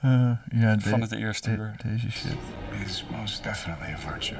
Eh, 0.00 0.32
ja, 0.50 0.78
Van 0.78 1.00
het 1.00 1.12
eerste 1.12 1.50
de- 1.50 1.56
uur. 1.56 1.74
Deze 1.84 2.10
shit. 2.10 2.36
It's 2.80 3.04
most 3.10 3.42
definitely 3.42 3.92
a 3.92 3.98
virtue. 3.98 4.38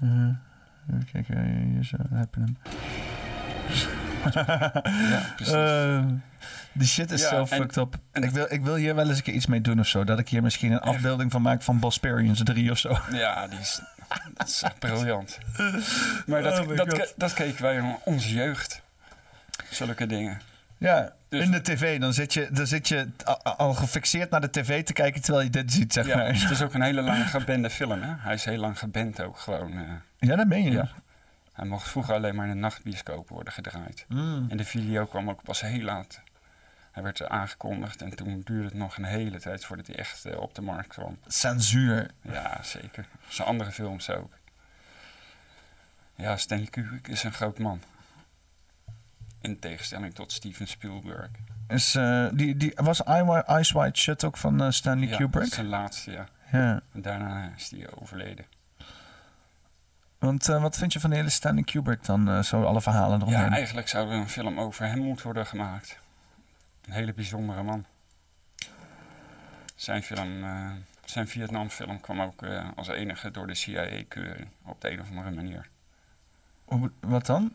Eh, 0.00 0.28
even 0.90 1.06
kijken, 1.12 1.36
eh, 1.36 1.44
hier 1.44 1.90
heb 2.12 2.34
je 2.34 2.40
hem. 2.40 2.56
Ja, 5.10 5.32
precies. 5.36 5.54
Ehm, 5.54 6.08
die 6.72 6.86
shit 6.86 7.10
is 7.10 7.20
Ja, 7.20 7.28
zo 7.28 7.36
en- 7.40 7.46
fucked 7.46 7.76
up. 7.76 7.96
Ik 8.12 8.30
wil, 8.30 8.46
ik 8.48 8.62
wil 8.64 8.74
hier 8.74 8.94
wel 8.94 9.08
eens 9.08 9.16
een 9.16 9.22
keer 9.22 9.34
iets 9.34 9.46
mee 9.46 9.60
doen 9.60 9.80
of 9.80 9.86
zo. 9.86 10.04
Dat 10.04 10.18
ik 10.18 10.28
hier 10.28 10.42
misschien 10.42 10.72
een 10.72 10.80
afbeelding 10.80 11.32
van 11.32 11.42
maak 11.42 11.62
van 11.62 11.78
Bosperians 11.78 12.40
3 12.42 12.70
of 12.70 12.78
zo. 12.78 12.98
Ja, 13.12 13.46
die 13.46 13.58
is, 13.58 13.80
dat 14.34 14.48
is 14.48 14.62
echt 14.62 14.78
briljant. 14.78 15.38
Maar 16.26 16.42
dat, 16.42 16.60
Oh 16.60 16.76
dat, 16.76 17.14
dat 17.16 17.34
keken 17.34 17.62
wij 17.62 17.74
in 17.76 17.96
onze 18.04 18.34
jeugd. 18.34 18.82
Zulke 19.70 20.06
dingen. 20.06 20.40
Ja, 20.78 21.12
Dus- 21.28 21.44
in 21.44 21.50
de 21.50 21.60
tv. 21.62 22.00
Dan 22.00 22.12
zit 22.12 22.32
je, 22.34 22.48
dan 22.52 22.66
zit 22.66 22.88
je 22.88 23.08
al 23.42 23.74
gefixeerd 23.74 24.30
naar 24.30 24.40
de 24.40 24.50
tv 24.50 24.84
te 24.84 24.92
kijken 24.92 25.22
terwijl 25.22 25.44
je 25.44 25.50
dit 25.50 25.72
ziet, 25.72 25.92
zeg 25.92 26.06
Ja, 26.06 26.16
maar. 26.16 26.26
het 26.40 26.50
is 26.50 26.62
ook 26.62 26.74
een 26.74 26.82
hele 26.82 27.02
lang 27.10 27.30
gebende 27.30 27.70
film, 27.70 28.02
hè? 28.02 28.14
Hij 28.18 28.34
is 28.34 28.44
heel 28.44 28.58
lang 28.58 28.78
geband 28.78 29.20
ook 29.22 29.38
gewoon. 29.38 29.72
eh. 29.72 29.92
Ja, 30.28 30.36
dat 30.36 30.46
meen 30.46 30.62
je. 30.64 30.70
Ja. 30.70 30.88
Hij 31.52 31.66
mocht 31.66 31.88
vroeger 31.88 32.14
alleen 32.14 32.34
maar 32.34 32.46
in 32.46 32.52
de 32.52 32.58
nachtbioscoop 32.58 33.28
worden 33.28 33.52
gedraaid. 33.52 34.04
Mm. 34.08 34.46
En 34.48 34.56
de 34.56 34.64
video 34.64 35.06
kwam 35.06 35.30
ook 35.30 35.42
pas 35.42 35.60
heel 35.60 35.80
laat. 35.82 36.20
Hij 36.92 37.02
werd 37.02 37.18
er 37.20 37.28
aangekondigd 37.28 38.02
en 38.02 38.16
toen 38.16 38.40
duurde 38.44 38.64
het 38.64 38.74
nog 38.74 38.96
een 38.96 39.04
hele 39.04 39.38
tijd 39.40 39.64
voordat 39.64 39.86
hij 39.86 39.96
echt 39.96 40.24
eh, 40.24 40.38
op 40.40 40.54
de 40.54 40.62
markt 40.62 40.88
kwam. 40.88 41.18
Censuur. 41.26 42.10
Ja, 42.22 42.60
zeker. 42.62 43.06
Zijn 43.28 43.48
andere 43.48 43.72
films 43.72 44.10
ook. 44.10 44.32
Ja, 46.14 46.36
Stanley 46.36 46.66
Kubrick 46.66 47.08
is 47.08 47.22
een 47.22 47.32
groot 47.32 47.58
man. 47.58 47.80
In 49.46 49.58
tegenstelling 49.58 50.14
tot 50.14 50.32
Steven 50.32 50.68
Spielberg. 50.68 51.30
Is, 51.68 51.94
eh, 51.94 52.26
die, 52.32 52.56
die, 52.56 52.72
was 52.74 53.02
Eyes 53.02 53.72
Wide 53.72 53.98
Shut 53.98 54.24
ook 54.24 54.36
van 54.36 54.62
eh, 54.62 54.70
Stanley 54.70 55.08
ja, 55.08 55.16
Kubrick? 55.16 55.54
zijn 55.54 55.66
laatste, 55.66 56.10
ja. 56.10 56.28
Ja. 56.52 56.80
En 56.92 57.02
daarna 57.02 57.52
is 57.56 57.70
hij 57.70 57.86
overleden. 57.94 58.44
Want 60.18 60.48
eh, 60.48 60.62
wat 60.62 60.76
vind 60.76 60.92
je 60.92 61.00
van 61.00 61.10
de 61.10 61.16
hele 61.16 61.30
Stanley 61.30 61.62
Kubrick 61.62 62.04
dan? 62.04 62.44
zo 62.44 62.62
alle 62.62 62.80
verhalen 62.80 63.20
eromheen. 63.20 63.40
Ja, 63.40 63.50
eigenlijk 63.50 63.88
zou 63.88 64.10
er 64.10 64.16
een 64.16 64.28
film 64.28 64.60
over 64.60 64.86
hem 64.86 64.98
moeten 64.98 65.24
worden 65.24 65.46
gemaakt. 65.46 65.98
Een 66.86 66.92
hele 66.92 67.14
bijzondere 67.14 67.62
man. 67.62 67.84
Zijn 69.74 70.02
film, 70.02 70.44
zijn 71.04 71.28
Vietnamfilm 71.28 72.00
kwam 72.00 72.20
ook 72.20 72.42
als 72.76 72.88
enige 72.88 73.30
door 73.30 73.46
de 73.46 73.54
CIA-keuring. 73.54 74.48
Op 74.64 74.80
de 74.80 74.90
een 74.90 75.00
of 75.00 75.08
andere 75.08 75.30
manier. 75.30 75.68
Wat 77.00 77.26
dan? 77.26 77.52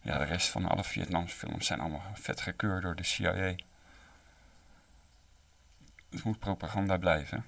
Ja, 0.00 0.18
de 0.18 0.24
rest 0.24 0.48
van 0.48 0.68
alle 0.68 0.84
Vietnamse 0.84 1.36
films 1.36 1.66
zijn 1.66 1.80
allemaal 1.80 2.02
vet 2.14 2.40
gekeurd 2.40 2.82
door 2.82 2.96
de 2.96 3.02
CIA. 3.02 3.54
Het 6.10 6.24
moet 6.24 6.38
propaganda 6.38 6.96
blijven. 6.96 7.44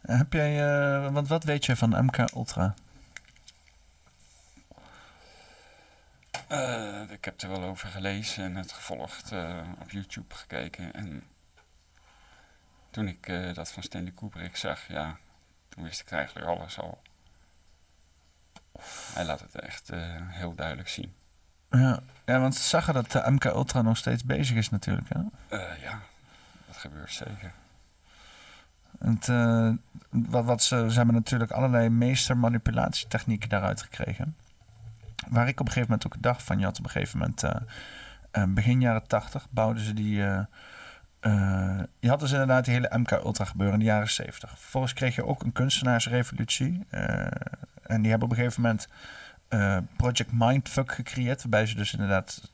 Heb 0.00 0.32
jij, 0.32 0.68
eh, 0.68 1.12
want 1.12 1.28
wat 1.28 1.44
weet 1.44 1.66
jij 1.66 1.76
van 1.76 2.04
MK 2.04 2.18
Ultra? 2.34 2.74
Eh, 6.48 7.10
ik 7.10 7.24
heb 7.24 7.40
er 7.40 7.48
wel 7.48 7.62
over 7.62 7.88
gelezen 7.88 8.44
en 8.44 8.54
het 8.54 8.72
gevolgd, 8.72 9.32
eh, 9.32 9.68
op 9.80 9.90
YouTube 9.90 10.34
gekeken. 10.34 10.92
En 10.92 11.22
toen 12.90 13.08
ik 13.08 13.54
dat 13.54 13.72
van 13.72 13.82
Stanley 13.82 14.12
Kubrick 14.12 14.56
zag, 14.56 14.88
ja, 14.88 15.18
toen 15.68 15.84
wist 15.84 16.00
ik 16.00 16.10
eigenlijk 16.10 16.46
alles 16.46 16.78
al. 16.78 17.02
Hij 19.12 19.24
laat 19.24 19.40
het 19.40 19.54
echt 19.54 19.90
eh, 19.90 19.98
heel 20.14 20.54
duidelijk 20.54 20.88
zien. 20.88 21.12
Ja, 21.70 22.00
ja 22.24 22.40
want 22.40 22.54
ze 22.54 22.68
zagen 22.68 22.94
dat 22.94 23.10
de 23.12 23.22
MK 23.26 23.44
Ultra 23.44 23.82
nog 23.82 23.96
steeds 23.96 24.24
bezig 24.24 24.56
is 24.56 24.70
natuurlijk. 24.70 25.08
Hè? 25.08 25.20
Eh, 25.56 25.82
ja, 25.82 26.00
dat 26.66 26.76
gebeurt 26.76 27.12
zeker. 27.12 27.52
Het, 28.98 29.28
eh, 29.28 29.70
wat, 30.10 30.44
wat 30.44 30.62
ze, 30.62 30.86
ze 30.88 30.96
hebben 30.96 31.14
natuurlijk 31.14 31.50
allerlei 31.50 31.88
meestermanipulatietechnieken 31.88 33.48
daaruit 33.48 33.82
gekregen. 33.82 34.36
Waar 35.28 35.48
ik 35.48 35.60
op 35.60 35.66
een 35.66 35.72
gegeven 35.72 35.90
moment 35.90 36.06
ook 36.06 36.22
dacht 36.22 36.42
van, 36.42 36.58
je 36.58 36.64
had 36.64 36.78
op 36.78 36.84
een 36.84 36.90
gegeven 36.90 37.18
moment, 37.18 37.42
eh, 37.42 37.54
eh, 38.30 38.44
begin 38.48 38.80
jaren 38.80 39.06
tachtig, 39.06 39.46
bouwden 39.50 39.84
ze 39.84 39.94
die... 39.94 40.22
eh, 40.24 40.38
eh, 41.20 41.80
je 42.00 42.08
had 42.08 42.20
dus 42.20 42.32
inderdaad 42.32 42.64
die 42.64 42.74
hele 42.74 42.98
MK 42.98 43.10
Ultra 43.10 43.44
gebeuren 43.44 43.74
in 43.74 43.80
de 43.80 43.90
jaren 43.90 44.10
70. 44.10 44.50
Vervolgens 44.50 44.92
kreeg 44.92 45.14
je 45.14 45.26
ook 45.26 45.42
een 45.42 45.52
kunstenaarsrevolutie. 45.52 46.86
En 47.90 48.00
die 48.02 48.10
hebben 48.10 48.28
op 48.28 48.34
een 48.36 48.42
gegeven 48.42 48.62
moment 48.62 48.88
eh, 49.48 49.76
Project 49.96 50.30
Mindfuck 50.32 50.92
gecreëerd. 50.92 51.40
Waarbij 51.40 51.66
ze 51.66 51.74
dus 51.74 51.92
inderdaad 51.92 52.50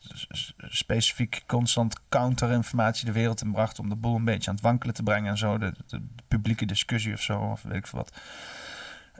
specifiek 0.59 1.43
constant 1.47 2.01
counterinformatie 2.09 3.07
de 3.07 3.13
wereld 3.13 3.43
in 3.43 3.53
brachten. 3.53 3.83
Om 3.83 3.89
de 3.89 3.97
boel 3.97 4.17
een 4.17 4.25
beetje 4.25 4.49
aan 4.51 4.55
het 4.57 4.65
wankelen 4.65 4.95
te 4.95 5.03
brengen 5.03 5.31
en 5.31 5.39
zo. 5.39 5.59
De, 5.59 5.73
de- 5.87 5.99
de 6.17 6.23
publieke 6.29 6.67
discussie 6.67 7.13
of 7.13 7.21
zo, 7.21 7.39
of 7.41 7.63
weet 7.63 7.77
ik 7.77 7.87
veel 7.87 7.99
wat. 7.99 8.13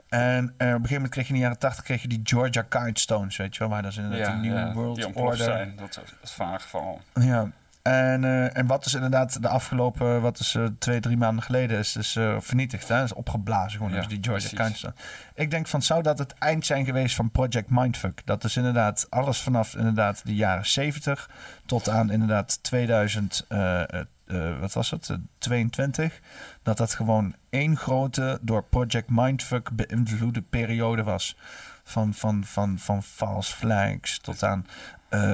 En 0.09 0.43
eh, 0.57 0.67
op 0.67 0.73
een 0.73 0.73
gegeven 0.73 0.93
moment 0.93 1.11
kreeg 1.11 1.27
je 1.27 1.33
in 1.33 1.35
de 1.39 1.43
jaren 1.45 1.59
80 1.59 1.83
kreeg 1.83 2.01
je 2.01 2.07
die 2.07 2.19
Georgia 2.23 2.65
Guidestones, 2.69 3.37
weet 3.37 3.53
je 3.53 3.59
wel. 3.59 3.69
Waar 3.69 3.81
dat 3.81 3.91
is 3.91 3.97
inderdaad 3.97 4.33
een 4.33 4.41
nieuwe 4.41 4.71
World 4.73 4.95
die 4.95 5.15
Order. 5.15 5.37
zijn, 5.43 5.75
dat 5.75 5.87
is 6.05 6.13
dat 6.21 6.31
vaag 6.31 6.61
geval. 6.61 7.01
Ja. 7.13 7.51
En, 7.87 8.23
eh, 8.23 8.57
en 8.57 8.67
wat 8.67 8.85
is 8.85 8.93
inderdaad 8.93 9.41
de 9.41 9.47
afgelopen, 9.47 10.21
wat 10.21 10.39
is 10.39 10.55
eh, 10.55 10.65
twee, 10.79 10.99
drie 10.99 11.17
maanden 11.17 11.43
geleden, 11.43 11.77
is, 11.77 11.95
is 11.95 12.15
eh, 12.15 12.35
vernietigd. 12.39 12.87
Hè? 12.87 13.03
Is 13.03 13.13
opgeblazen 13.13 13.77
gewoon, 13.77 13.93
Ja, 13.93 13.97
dus 13.97 14.07
die 14.07 14.17
Georgia. 14.21 14.57
Guidestones. 14.57 14.97
Ik 15.35 15.51
denk 15.51 15.67
van, 15.67 15.81
zou 15.81 16.03
dat 16.03 16.19
het 16.19 16.33
eind 16.33 16.65
zijn 16.65 16.85
geweest 16.85 17.15
van 17.15 17.31
Project 17.31 17.69
Mindfuck? 17.69 18.21
Dat 18.25 18.43
is 18.43 18.57
inderdaad 18.57 19.07
alles 19.09 19.41
vanaf 19.41 19.75
inderdaad 19.75 20.25
de 20.25 20.35
jaren 20.35 20.65
70 20.65 21.29
tot 21.65 21.89
aan 21.89 22.11
inderdaad 22.11 22.63
2000, 22.63 23.45
eh, 23.47 23.81
eh, 23.81 23.99
eh, 24.27 24.59
wat 24.59 24.73
was 24.73 24.91
het, 24.91 25.09
Eh, 25.09 25.17
22. 25.37 26.19
Dat 26.63 26.77
dat 26.77 26.93
gewoon 26.93 27.35
één 27.49 27.77
grote, 27.77 28.39
door 28.41 28.63
Project 28.63 29.09
Mindfuck 29.09 29.71
beïnvloede 29.71 30.41
periode 30.41 31.03
was. 31.03 31.37
Van, 31.83 32.13
van, 32.13 32.43
van, 32.45 32.79
van 32.79 33.03
false 33.03 33.55
flags 33.55 34.19
tot 34.19 34.43
aan 34.43 34.65
eh, 35.09 35.33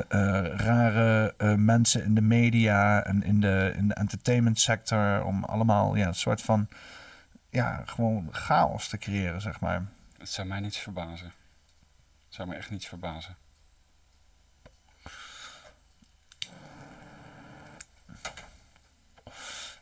rare 0.55 1.33
eh, 1.37 1.53
mensen 1.55 2.03
in 2.03 2.15
de 2.15 2.21
media 2.21 3.03
en 3.03 3.23
in 3.23 3.39
de, 3.39 3.73
in 3.75 3.87
de 3.87 3.93
entertainment 3.93 4.59
sector. 4.59 5.23
Om 5.23 5.43
allemaal 5.43 5.95
ja, 5.95 6.07
een 6.07 6.15
soort 6.15 6.41
van 6.41 6.67
ja, 7.49 7.81
gewoon 7.85 8.27
chaos 8.31 8.87
te 8.87 8.97
creëren, 8.97 9.41
zeg 9.41 9.59
maar. 9.59 9.85
Het 10.17 10.29
zou 10.29 10.47
mij 10.47 10.59
niets 10.59 10.77
verbazen. 10.77 11.33
Het 12.25 12.35
zou 12.35 12.47
me 12.47 12.55
echt 12.55 12.69
niets 12.69 12.87
verbazen. 12.87 13.35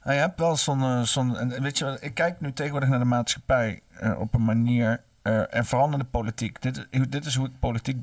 Nou, 0.03 0.15
je 0.15 0.22
hebt 0.22 0.39
wel 0.39 0.57
zo'n... 1.05 1.59
weet 1.61 1.77
je, 1.77 1.97
ik 2.01 2.13
kijk 2.13 2.41
nu 2.41 2.53
tegenwoordig 2.53 2.89
naar 2.89 2.99
de 2.99 3.05
maatschappij 3.05 3.81
op 4.18 4.34
een 4.34 4.45
manier... 4.45 5.03
en 5.49 5.65
vooral 5.65 5.89
naar 5.89 5.99
de 5.99 6.05
politiek. 6.05 6.61
Dit, 6.61 6.88
dit 7.09 7.26
is 7.26 7.35
hoe 7.35 7.47
ik 7.47 7.59
politiek 7.59 7.97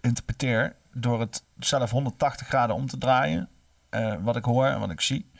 interpreteer. 0.00 0.74
Door 0.98 1.20
het 1.20 1.44
zelf 1.58 1.90
180 1.90 2.46
graden 2.46 2.76
om 2.76 2.86
te 2.86 2.98
draaien. 2.98 3.48
eh, 3.90 4.14
wat 4.20 4.36
ik 4.36 4.44
hoor 4.44 4.66
en 4.66 4.80
wat 4.80 4.90
ik 4.90 5.00
zie. 5.00 5.30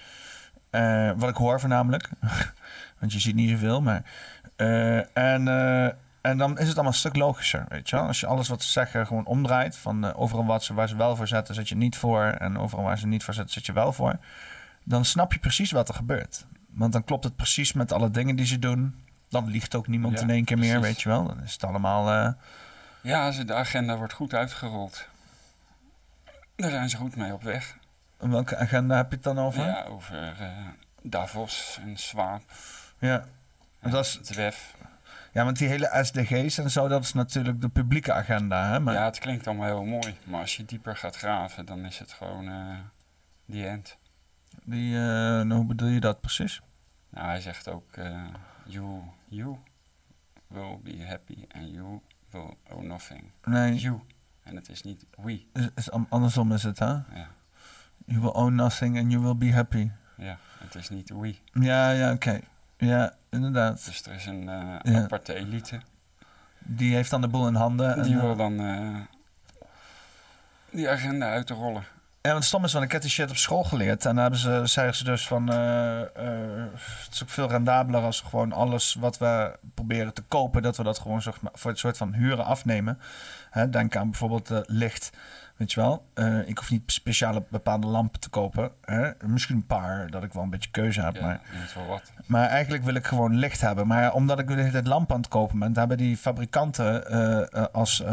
Eh, 0.71 1.11
wat 1.17 1.29
ik 1.29 1.37
hoor 1.37 1.61
voornamelijk. 1.61 2.09
Want 3.01 3.13
je 3.13 3.19
ziet 3.21 3.35
niet 3.35 3.51
zoveel, 3.51 3.83
maar... 3.83 4.03
eh, 4.57 5.17
en, 5.17 5.49
en 6.21 6.39
dan 6.39 6.59
is 6.59 6.67
het 6.67 6.75
allemaal 6.75 6.93
een 6.93 6.99
stuk 6.99 7.17
logischer, 7.17 7.65
weet 7.69 7.89
je 7.91 7.97
wel. 7.97 8.07
Als 8.07 8.21
je 8.21 8.27
alles 8.27 8.49
wat 8.49 8.63
ze 8.63 8.71
zeggen 8.71 9.07
gewoon 9.07 9.27
omdraait... 9.27 9.77
van 9.77 10.15
overal 10.15 10.45
wat 10.47 10.65
ze, 10.65 10.75
waar 10.75 10.89
ze 10.89 10.97
wel 10.97 11.17
voor 11.17 11.29
zetten, 11.29 11.55
zet 11.55 11.69
je 11.69 11.77
niet 11.77 11.97
voor... 11.97 12.23
en 12.25 12.59
overal 12.59 12.85
waar 12.85 12.99
ze 12.99 13.07
niet 13.07 13.25
voor 13.25 13.35
zetten, 13.35 13.53
zet 13.55 13.67
je 13.67 13.73
wel 13.73 13.93
voor... 13.93 14.19
dan 14.85 15.05
snap 15.05 15.33
je 15.33 15.39
precies 15.39 15.71
wat 15.71 15.89
er 15.89 15.95
gebeurt. 15.95 16.47
Want 16.69 16.93
dan 16.93 17.05
klopt 17.05 17.25
het 17.25 17.37
precies 17.37 17.73
met 17.73 17.93
alle 17.93 18.11
dingen 18.11 18.37
die 18.37 18.47
ze 18.47 18.59
doen. 18.59 19.05
Dan 19.29 19.47
liegt 19.49 19.75
ook 19.75 19.87
niemand 19.87 20.15
Ja, 20.15 20.21
in 20.21 20.31
één 20.31 20.45
keer 20.45 20.59
meer, 20.59 20.81
weet 20.81 21.03
je 21.03 21.09
wel. 21.09 21.27
Dan 21.27 21.43
is 21.43 21.53
het 21.53 21.65
allemaal... 21.65 22.35
Ja, 23.03 23.31
de 23.31 23.55
agenda 23.55 23.97
wordt 23.97 24.13
goed 24.13 24.35
uitgerold. 24.35 25.09
Daar 26.57 26.71
zijn 26.71 26.89
ze 26.91 26.97
goed 26.97 27.17
mee 27.17 27.33
op 27.33 27.43
weg. 27.43 27.79
welke 28.17 28.57
agenda 28.57 28.97
heb 28.97 29.09
je 29.09 29.15
het 29.15 29.25
dan 29.25 29.39
over? 29.39 29.65
Ja, 29.67 29.85
over 29.85 30.35
eh, 30.41 30.67
Davos 31.03 31.79
en 31.83 31.97
Swaap. 31.97 32.43
Ja. 32.99 33.25
en 33.81 33.91
Dat 33.91 34.05
is- 34.05 34.31
WEF. 34.31 34.75
Ja, 35.33 35.45
want 35.45 35.59
die 35.59 35.69
hele 35.69 35.99
SDG's 36.03 36.59
en 36.59 36.71
zo, 36.71 36.89
dat 36.89 37.03
is 37.03 37.13
natuurlijk 37.13 37.61
de 37.61 37.69
publieke 37.69 38.13
agenda. 38.13 38.71
Hè? 38.71 38.81
Maar 38.81 38.95
Ja, 38.95 39.05
het 39.05 39.19
klinkt 39.19 39.47
allemaal 39.47 39.67
heel 39.67 39.85
mooi. 39.85 40.17
Maar 40.25 40.41
als 40.41 40.57
je 40.57 40.65
dieper 40.65 40.97
gaat 40.97 41.17
graven, 41.17 41.67
dan 41.67 41.85
is 41.85 41.99
het 41.99 42.13
gewoon 42.13 42.49
eh 42.49 42.79
die 43.45 43.67
end. 43.67 43.99
die, 44.65 44.95
eh, 44.97 45.01
nou, 45.03 45.53
hoe 45.53 45.65
bedoel 45.67 45.89
je 45.89 46.01
dat 46.01 46.21
precies? 46.21 46.61
Nou, 47.09 47.27
hij 47.27 47.41
zegt 47.41 47.69
ook, 47.69 47.93
eh, 47.97 48.25
you, 48.65 49.01
you 49.29 49.57
will 50.47 50.79
be 50.83 51.07
happy 51.07 51.45
and 51.53 51.69
you 51.71 52.01
will 52.31 52.55
owe 52.71 52.83
nothing. 52.87 53.31
Nee. 53.45 53.75
You. 53.75 54.01
En 54.47 54.57
het 54.57 54.69
is 54.69 54.83
niet 54.83 55.07
we. 55.17 55.45
Is, 55.75 55.91
andersom 56.09 56.53
is 56.53 56.63
het, 56.63 56.79
hè? 56.79 56.87
Ja. 56.93 57.29
You 58.05 58.21
will 58.21 58.31
own 58.31 58.55
nothing 58.55 58.99
and 58.99 59.11
you 59.13 59.23
will 59.23 59.37
be 59.37 59.53
happy. 59.53 59.91
Ja. 60.17 60.39
Het 60.59 60.75
is 60.75 60.89
niet 60.89 61.11
Wii. 61.11 61.41
Ja, 61.53 61.91
ja, 61.91 62.13
oké. 62.13 62.41
Ja, 62.77 63.15
inderdaad. 63.31 63.85
Dus 63.85 64.03
er 64.03 64.15
is 64.15 64.27
een 64.27 64.49
eh, 64.49 64.93
Ja. 64.93 65.03
aparte 65.03 65.35
elite. 65.35 65.81
Die 66.59 66.95
heeft 66.95 67.11
dan 67.11 67.21
de 67.21 67.29
boel 67.29 67.47
in 67.47 67.55
handen. 67.55 68.03
Die 68.03 68.15
en, 68.15 68.21
wil 68.21 68.31
eh, 68.31 68.39
dan 68.39 68.61
eh, 68.61 69.01
die 70.71 70.89
agenda 70.91 71.31
uit 71.31 71.47
te 71.47 71.55
rollen. 71.55 71.85
Ja, 72.21 72.33
want 72.33 72.45
het 72.45 72.45
stom 72.45 72.65
is, 72.65 72.73
want 72.73 72.85
ik 72.85 72.93
heb 72.93 73.01
die 73.01 73.11
shit 73.11 73.31
op 73.31 73.37
school 73.37 73.65
geleerd. 73.65 74.05
En 74.05 74.15
daar 74.15 74.23
hebben 74.23 74.41
ze, 74.41 74.63
zeggen 74.65 74.95
ze 74.95 75.05
dus 75.05 75.27
van... 75.27 75.47
het 75.47 77.13
is 77.13 77.23
ook 77.23 77.29
veel 77.29 77.49
rendabeler 77.49 78.03
als 78.03 78.23
we 78.23 78.29
gewoon 78.29 78.53
alles 78.53 78.95
wat 78.95 79.19
we 79.19 79.59
proberen 79.75 80.15
te 80.15 80.23
kopen... 80.23 80.63
dat 80.63 80.77
we 80.77 80.83
dat 80.83 80.99
gewoon 80.99 81.23
voor 81.53 81.71
het 81.71 81.79
soort 81.79 81.97
van 81.97 82.13
huren 82.13 82.45
afnemen. 82.45 82.99
Hè, 83.57 83.71
denk 83.71 83.97
aan 83.97 84.11
bijvoorbeeld 84.11 84.51
eh, 84.51 84.59
licht. 84.63 85.11
Weet 85.57 85.73
je 85.73 85.81
wel? 85.81 86.07
Eh, 86.15 86.49
ik 86.49 86.59
hoef 86.59 86.71
niet 86.71 86.83
speciale 86.87 87.45
bepaalde 87.51 87.87
lampen 87.87 88.21
te 88.21 88.29
kopen. 88.29 88.71
Hè? 88.85 89.11
Misschien 89.27 89.57
een 89.57 89.67
paar, 89.67 90.11
dat 90.11 90.23
ik 90.23 90.33
wel 90.33 90.43
een 90.43 90.51
beetje 90.51 90.71
keuze 90.71 91.01
heb. 91.01 91.15
Ja, 91.15 91.23
maar, 91.23 91.41
wat. 91.89 92.13
maar 92.27 92.49
eigenlijk 92.49 92.85
wil 92.85 92.95
ik 92.95 93.07
gewoon 93.07 93.37
licht 93.37 93.61
hebben. 93.61 93.87
Maar 93.87 94.13
omdat 94.13 94.39
ik 94.39 94.47
de 94.47 94.55
hele 94.55 94.71
tijd 94.71 94.87
lampen 94.87 95.15
aan 95.15 95.21
het 95.21 95.31
kopen 95.31 95.59
ben... 95.59 95.77
hebben 95.77 95.97
die 95.97 96.17
fabrikanten 96.17 97.11
eh, 97.11 97.65
als 97.73 98.05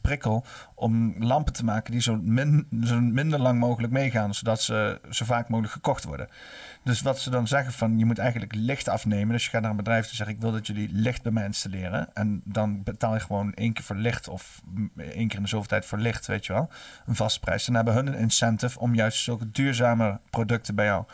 prikkel 0.00 0.44
om 0.74 1.14
lampen 1.18 1.52
te 1.52 1.64
maken... 1.64 1.92
die 1.92 2.02
zo, 2.02 2.18
min, 2.22 2.66
zo 2.84 3.00
minder 3.00 3.40
lang 3.40 3.58
mogelijk 3.58 3.92
meegaan... 3.92 4.34
zodat 4.34 4.62
ze 4.62 5.00
zo 5.10 5.24
vaak 5.24 5.48
mogelijk 5.48 5.74
gekocht 5.74 6.04
worden. 6.04 6.28
Dus 6.84 7.02
wat 7.02 7.20
ze 7.20 7.30
dan 7.30 7.48
zeggen 7.48 7.72
van... 7.72 7.98
je 7.98 8.04
moet 8.04 8.18
eigenlijk 8.18 8.54
licht 8.54 8.88
afnemen. 8.88 9.32
Dus 9.32 9.44
je 9.44 9.50
gaat 9.50 9.60
naar 9.60 9.70
een 9.70 9.76
bedrijf 9.76 10.08
en 10.08 10.16
zegt... 10.16 10.30
ik 10.30 10.40
wil 10.40 10.52
dat 10.52 10.66
jullie 10.66 10.88
licht 10.92 11.22
bij 11.22 11.32
mij 11.32 11.44
installeren. 11.44 12.08
En 12.14 12.42
dan 12.44 12.82
betaal 12.82 13.14
je 13.14 13.20
gewoon 13.20 13.54
één 13.54 13.72
keer 13.72 13.84
voor 13.84 13.96
licht... 13.96 14.28
of 14.28 14.62
één 14.96 15.28
keer 15.28 15.36
in 15.36 15.42
de 15.42 15.48
zoveel 15.48 15.68
tijd 15.68 15.86
voor 15.86 15.98
licht, 15.98 16.26
weet 16.26 16.46
je 16.46 16.52
wel. 16.52 16.70
Een 17.06 17.16
vaste 17.16 17.40
prijs. 17.40 17.64
Dan 17.64 17.74
hebben 17.74 17.94
hun 17.94 18.06
een 18.06 18.18
incentive 18.18 18.78
om 18.78 18.94
juist 18.94 19.18
zulke 19.18 19.50
duurzame 19.50 20.20
producten 20.30 20.74
bij 20.74 20.84
jou... 20.84 21.04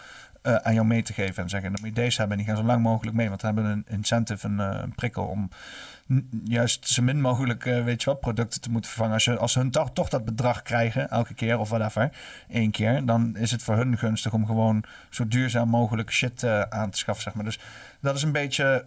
eh, 0.42 0.55
aan 0.55 0.74
jou 0.74 0.86
mee 0.86 1.02
te 1.02 1.12
geven 1.12 1.42
en 1.42 1.49
zeggen, 1.49 1.73
dan 1.73 1.81
moet 1.81 1.97
je 1.97 2.02
deze 2.02 2.18
hebben 2.18 2.39
en 2.39 2.44
die 2.44 2.55
gaan 2.55 2.62
zo 2.62 2.68
lang 2.68 2.82
mogelijk 2.82 3.16
mee, 3.16 3.28
want 3.28 3.40
we 3.40 3.47
hebben 3.47 3.65
een 3.65 3.84
incentive, 3.89 4.47
een, 4.47 4.60
eh, 4.60 4.82
prikkel 4.97 5.24
om 5.24 5.49
juist 6.44 6.89
zo 6.89 7.02
min 7.02 7.20
mogelijk, 7.20 7.66
eh, 7.66 7.84
weet 7.84 8.02
je 8.02 8.10
wel, 8.10 8.18
producten 8.18 8.60
te 8.60 8.70
moeten 8.70 8.90
vervangen. 8.90 9.14
Als, 9.14 9.24
je, 9.24 9.39
als 9.39 9.55
hun 9.55 9.70
toch, 9.70 9.92
toch 9.92 10.08
dat 10.08 10.24
bedrag 10.24 10.62
krijgen, 10.62 11.10
elke 11.10 11.34
keer 11.34 11.58
of 11.58 11.68
whatever, 11.68 12.10
één 12.48 12.70
keer, 12.70 13.06
dan 13.06 13.36
is 13.36 13.50
het 13.50 13.62
voor 13.62 13.76
hun 13.76 13.98
gunstig 13.98 14.32
om 14.32 14.47
gewoon 14.47 14.84
zo 15.10 15.28
duurzaam 15.28 15.68
mogelijk 15.68 16.10
shit 16.10 16.42
eh, 16.42 16.60
aan 16.60 16.90
te 16.90 16.98
schaffen, 16.98 17.22
zeg 17.22 17.34
maar. 17.34 17.44
Dus 17.44 17.58
dat 18.00 18.16
is 18.16 18.22
een 18.22 18.32
beetje 18.32 18.84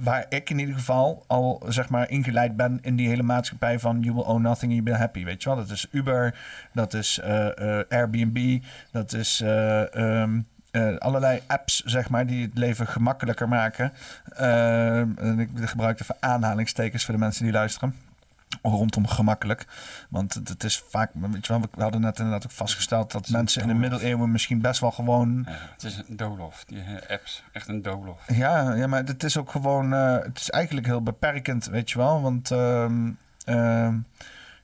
waar 0.00 0.26
ik 0.28 0.50
in 0.50 0.58
ieder 0.58 0.74
geval 0.74 1.24
al, 1.26 1.62
zeg 1.68 1.88
maar, 1.88 2.10
ingeleid 2.10 2.56
ben 2.56 2.78
in 2.82 2.96
die 2.96 3.08
hele 3.08 3.22
maatschappij 3.22 3.78
van 3.78 4.00
you 4.00 4.14
will 4.14 4.24
own 4.24 4.42
nothing 4.42 4.72
you 4.72 4.82
be 4.82 4.94
happy, 4.94 5.24
weet 5.24 5.42
je 5.42 5.48
wel. 5.48 5.58
Dat 5.58 5.70
is 5.70 5.86
Uber, 5.90 6.38
dat 6.72 6.94
is 6.94 7.18
eh, 7.18 7.80
Airbnb, 7.88 8.62
dat 8.92 9.12
is... 9.12 9.40
eh, 9.40 10.24
eh, 10.70 10.96
allerlei 10.96 11.42
apps, 11.46 11.82
zeg 11.84 12.10
maar, 12.10 12.26
die 12.26 12.42
het 12.44 12.58
leven 12.58 12.86
gemakkelijker 12.86 13.48
maken. 13.48 13.92
En 14.34 15.38
ik 15.38 15.50
gebruik 15.54 16.00
even 16.00 16.16
aanhalingstekens 16.20 17.04
voor 17.04 17.14
de 17.14 17.20
mensen 17.20 17.44
die 17.44 17.52
luisteren. 17.52 17.94
Rondom 18.62 19.06
gemakkelijk. 19.06 19.66
Want 20.08 20.34
het, 20.34 20.64
is 20.64 20.82
vaak, 20.88 21.10
weet 21.14 21.46
je 21.46 21.52
wel, 21.52 21.62
we 21.74 21.82
hadden 21.82 22.00
net 22.00 22.18
inderdaad 22.18 22.44
ook 22.44 22.50
vastgesteld 22.50 23.12
dat 23.12 23.28
mensen 23.28 23.62
in 23.62 23.68
de 23.68 23.74
middeleeuwen 23.74 24.30
misschien 24.30 24.60
best 24.60 24.80
wel 24.80 24.90
gewoon. 24.90 25.44
Ja, 25.46 25.52
het 25.72 25.82
is 25.82 26.02
een 26.08 26.16
doolhof, 26.16 26.64
die 26.64 26.80
eh, 26.82 27.10
apps. 27.10 27.42
Echt 27.52 27.68
een 27.68 27.82
doolhof. 27.82 28.22
Ja, 28.26 28.74
ja, 28.74 28.86
maar 28.86 29.04
het 29.04 29.24
is 29.24 29.36
ook 29.36 29.50
gewoon. 29.50 29.94
eh, 29.94 30.12
het 30.12 30.38
is 30.38 30.50
eigenlijk 30.50 30.86
heel 30.86 31.02
beperkend, 31.02 31.66
weet 31.66 31.90
je 31.90 31.98
wel. 31.98 32.22
Want 32.22 32.50
ehm, 32.50 33.10
ehm, 33.44 33.96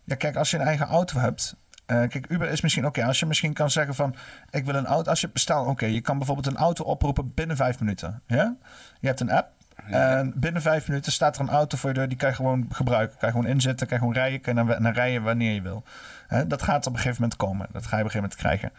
ja, 0.04 0.14
kijk, 0.14 0.36
als 0.36 0.50
je 0.50 0.56
een 0.58 0.66
eigen 0.66 0.86
auto 0.86 1.18
hebt. 1.18 1.56
Eh, 1.86 2.08
kijk, 2.08 2.30
Uber 2.30 2.48
is 2.48 2.60
misschien 2.60 2.86
oké. 2.86 3.04
als 3.04 3.18
je 3.18 3.26
misschien 3.26 3.52
kan 3.52 3.70
zeggen 3.70 3.94
van, 3.94 4.14
ik 4.50 4.64
wil 4.64 4.74
een 4.74 4.86
auto. 4.86 5.10
Als 5.10 5.20
je 5.20 5.28
bestelt, 5.28 5.66
oké, 5.66 5.86
je 5.86 6.00
kan 6.00 6.18
bijvoorbeeld 6.18 6.46
een 6.46 6.56
auto 6.56 6.84
oproepen 6.84 7.34
binnen 7.34 7.56
vijf 7.56 7.80
minuten. 7.80 8.22
Ja? 8.26 8.56
Je 9.00 9.06
hebt 9.06 9.20
een 9.20 9.30
app. 9.30 9.52
En 9.86 10.32
binnen 10.36 10.62
vijf 10.62 10.88
minuten 10.88 11.12
staat 11.12 11.36
er 11.36 11.42
een 11.42 11.48
auto 11.48 11.76
voor 11.76 11.88
je 11.88 11.94
deur. 11.94 12.08
Die 12.08 12.18
kan 12.18 12.28
je 12.28 12.34
gewoon 12.34 12.66
gebruiken. 12.70 13.18
Kan 13.18 13.28
je 13.28 13.34
gewoon 13.34 13.50
inzetten, 13.50 13.86
kan 13.86 13.96
je 13.96 14.02
gewoon 14.02 14.18
rijden. 14.18 14.40
Kan 14.40 14.54
je 14.54 14.62
naar, 14.62 14.80
naar 14.80 14.94
rijden 14.94 15.22
wanneer 15.22 15.54
je 15.54 15.62
wil. 15.62 15.84
Dat 16.46 16.62
gaat 16.62 16.86
op 16.86 16.92
een 16.92 16.98
gegeven 16.98 17.22
moment 17.22 17.38
komen. 17.38 17.66
Dat 17.72 17.86
ga 17.86 17.96
je 17.96 18.02
op 18.02 18.14
een 18.14 18.20
gegeven 18.20 18.38
moment 18.40 18.60
krijgen. 18.60 18.72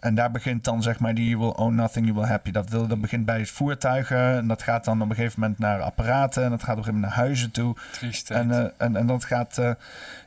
En 0.00 0.14
daar 0.14 0.30
begint 0.30 0.64
dan 0.64 0.82
zeg 0.82 0.98
maar 0.98 1.14
die 1.14 1.28
you 1.28 1.38
will 1.40 1.64
own 1.64 1.74
nothing, 1.74 2.06
you 2.06 2.18
will 2.18 2.28
happy. 2.28 2.50
Dat, 2.50 2.68
wil, 2.70 2.86
dat 2.86 3.00
begint 3.00 3.24
bij 3.24 3.46
voertuigen. 3.46 4.36
En 4.36 4.46
dat 4.46 4.62
gaat 4.62 4.84
dan 4.84 5.02
op 5.02 5.10
een 5.10 5.16
gegeven 5.16 5.40
moment 5.40 5.58
naar 5.58 5.80
apparaten. 5.80 6.44
En 6.44 6.50
dat 6.50 6.62
gaat 6.62 6.76
op 6.76 6.78
een 6.78 6.84
gegeven 6.84 7.00
moment 7.00 7.16
naar 7.16 7.24
huizen 7.24 7.50
toe. 7.50 7.76
Triestheid. 7.92 8.40
En, 8.40 8.50
eh, 8.50 8.86
en, 8.86 8.96
en 8.96 9.06
dat 9.06 9.24
gaat... 9.24 9.58
eh, 9.58 9.70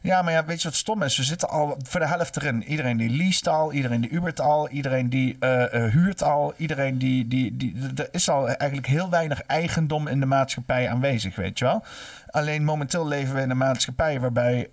ja, 0.02 0.22
maar 0.22 0.34
ja, 0.34 0.46
weet 0.46 0.62
je 0.62 0.68
wat 0.68 0.78
stom 0.78 1.02
is? 1.04 1.18
We 1.18 1.24
zitten 1.24 1.50
al 1.50 1.78
voor 1.84 2.00
de 2.00 2.08
helft 2.08 2.36
erin. 2.36 2.64
Iedereen 2.64 2.98
die 2.98 3.10
leest 3.10 3.48
al, 3.48 3.74
iedereen 3.74 4.02
die 4.02 4.12
ubert 4.12 4.40
al, 4.42 4.70
iedereen 4.70 5.10
die 5.10 5.38
eh, 5.40 5.92
huurt 5.92 6.24
al, 6.24 6.54
iedereen 6.58 6.98
die, 6.98 7.28
die, 7.28 7.58
die... 7.58 7.76
Er 7.96 8.10
is 8.12 8.30
al 8.30 8.48
eigenlijk 8.48 8.88
heel 8.88 9.10
weinig 9.10 9.42
eigendom 9.42 10.08
in 10.08 10.20
de 10.20 10.26
maatschappij 10.26 10.90
aanwezig, 10.90 11.36
weet 11.36 11.60
je 11.60 11.66
wel? 11.66 11.84
Alleen 12.30 12.64
momenteel 12.64 13.08
leven 13.08 13.36
we 13.36 13.42
in 13.42 13.50
een 13.50 13.58
maatschappij 13.58 14.20
waarbij 14.20 14.70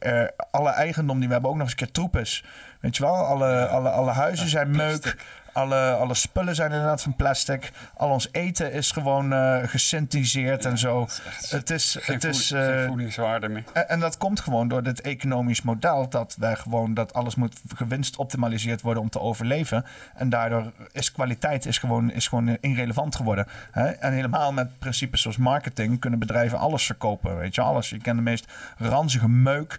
alle 0.51 0.70
eigendom 0.70 1.18
die 1.18 1.27
we 1.27 1.33
hebben 1.33 1.51
ook 1.51 1.57
nog 1.57 1.65
eens 1.65 1.73
een 1.73 1.85
keer 1.85 1.93
troep 1.93 2.17
is. 2.17 2.44
Weet 2.81 2.97
je 2.97 3.03
wel? 3.03 3.15
Alle, 3.15 3.67
alle, 3.67 3.89
alle 3.89 4.11
huizen 4.11 4.49
zijn 4.49 4.71
meuk. 4.71 5.17
Alle, 5.52 5.93
alle 5.93 6.15
spullen 6.15 6.55
zijn 6.55 6.70
inderdaad 6.73 7.02
van 7.02 7.17
plastic. 7.17 7.70
Al 7.97 8.10
ons 8.10 8.28
eten 8.33 8.73
is 8.73 8.91
gewoon 8.91 9.33
gesynthetiseerd 9.68 10.65
en 10.65 10.78
zo. 10.78 11.09
Het 11.49 11.70
is, 11.70 11.97
Geen, 12.01 12.15
het 12.15 12.25
is, 12.25 12.49
voed- 12.49 12.59
geen 12.59 12.78
eh, 12.78 12.86
voedingswaarde 12.86 13.49
meer. 13.49 13.65
en, 13.73 13.89
en 13.89 14.01
dat 14.01 14.17
komt 14.17 14.41
gewoon 14.41 14.68
door 14.68 14.83
dit 14.83 15.01
economisch 15.01 15.62
model. 15.62 16.09
Dat 16.09 16.36
wij 16.39 16.57
gewoon 16.57 16.94
dat 16.94 17.15
alles 17.15 17.35
moet 17.35 17.60
gewinst 17.75 18.17
optimaliseerd 18.17 18.81
worden 18.81 19.02
om 19.02 19.09
te 19.10 19.20
overleven. 19.20 19.85
En 20.15 20.28
daardoor 20.28 20.73
is 20.93 21.12
kwaliteit 21.12 21.67
is 21.67 21.78
gewoon, 21.78 22.10
is 22.10 22.28
gewoon 22.28 22.57
irrelevant 22.60 23.17
geworden. 23.17 23.47
Hè? 23.70 23.86
En 23.89 24.12
helemaal 24.12 24.52
met 24.52 24.78
principes 24.78 25.23
zoals 25.23 25.36
marketing 25.36 26.01
kunnen 26.01 26.18
bedrijven 26.18 26.59
alles 26.59 26.86
verkopen. 26.86 27.36
Weet 27.39 27.55
je, 27.55 27.60
alles. 27.60 27.91
Je 27.91 27.99
kent 27.99 28.17
de 28.17 28.23
meest 28.23 28.52
ranzige 28.78 29.28
meuk. 29.28 29.78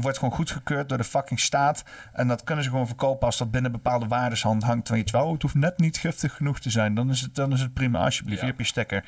Wordt 0.00 0.18
gewoon 0.18 0.34
goedgekeurd 0.34 0.88
door 0.88 0.98
de 0.98 1.04
fucking 1.04 1.40
staat. 1.40 1.82
En 2.12 2.28
dat 2.28 2.44
kunnen 2.44 2.64
ze 2.64 2.70
gewoon 2.70 2.86
verkopen 2.86 3.26
als 3.26 3.38
dat 3.38 3.50
binnen 3.50 3.72
bepaalde 3.72 4.06
waardes 4.06 4.42
hand 4.42 4.62
hangt. 4.62 4.88
Je 5.10 5.16
wel, 5.16 5.32
het 5.32 5.42
hoeft 5.42 5.54
net 5.54 5.78
niet 5.78 5.98
giftig 5.98 6.34
genoeg 6.34 6.60
te 6.60 6.70
zijn. 6.70 6.94
Dan 6.94 7.10
is 7.10 7.20
het, 7.20 7.34
dan 7.34 7.52
is 7.52 7.60
het 7.60 7.74
prima, 7.74 8.04
alsjeblieft. 8.04 8.40
Hier 8.40 8.50
heb 8.50 8.58
je 8.58 8.64
stekker. 8.64 9.04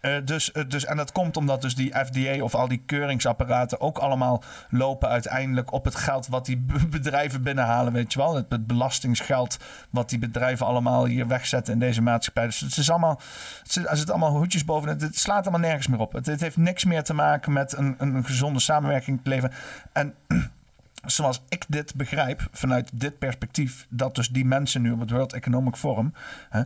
Eh, 0.00 0.16
dus, 0.24 0.52
eh, 0.52 0.62
dus, 0.68 0.84
en 0.84 0.96
dat 0.96 1.12
komt 1.12 1.36
omdat 1.36 1.62
dus 1.62 1.74
die 1.74 1.94
FDA 1.94 2.42
of 2.42 2.54
al 2.54 2.68
die 2.68 2.82
keuringsapparaten 2.86 3.80
ook 3.80 3.98
allemaal 3.98 4.42
lopen 4.70 5.08
uiteindelijk 5.08 5.72
op 5.72 5.84
het 5.84 5.94
geld 5.94 6.26
wat 6.26 6.46
die 6.46 6.64
bedrijven 6.90 7.42
binnenhalen, 7.42 7.92
weet 7.92 8.12
je 8.12 8.18
wel. 8.18 8.34
Het, 8.34 8.46
het 8.48 8.66
belastingsgeld 8.66 9.56
wat 9.90 10.08
die 10.08 10.18
bedrijven 10.18 10.66
allemaal 10.66 11.04
hier 11.04 11.26
wegzetten 11.26 11.72
in 11.72 11.78
deze 11.78 12.02
maatschappij. 12.02 12.44
Dus 12.44 12.60
het 12.60 12.76
is 12.76 12.90
allemaal, 12.90 13.20
het 13.62 13.72
zit, 13.72 13.88
er 13.88 13.96
zitten 13.96 14.14
allemaal 14.14 14.36
hoedjes 14.36 14.64
boven. 14.64 14.88
Het, 14.88 15.00
het 15.00 15.18
slaat 15.18 15.42
allemaal 15.42 15.68
nergens 15.68 15.86
meer 15.86 16.00
op. 16.00 16.12
Het, 16.12 16.26
het 16.26 16.40
heeft 16.40 16.56
niks 16.56 16.84
meer 16.84 17.02
te 17.02 17.14
maken 17.14 17.52
met 17.52 17.76
een, 17.76 17.94
een 17.98 18.24
gezonde 18.24 18.60
samenwerking 18.60 19.20
te 19.22 19.28
leven. 19.28 19.52
En 19.92 20.14
zoals 21.06 21.42
ik 21.48 21.64
dit 21.68 21.94
begrijp, 21.94 22.48
vanuit 22.52 22.90
dit 22.92 23.18
perspectief, 23.18 23.86
dat 23.88 24.14
dus 24.14 24.28
die 24.28 24.44
mensen 24.44 24.82
nu 24.82 24.90
op 24.90 25.00
het 25.00 25.10
World 25.10 25.32
Economic 25.32 25.76
Forum 25.76 26.12
hè, 26.48 26.62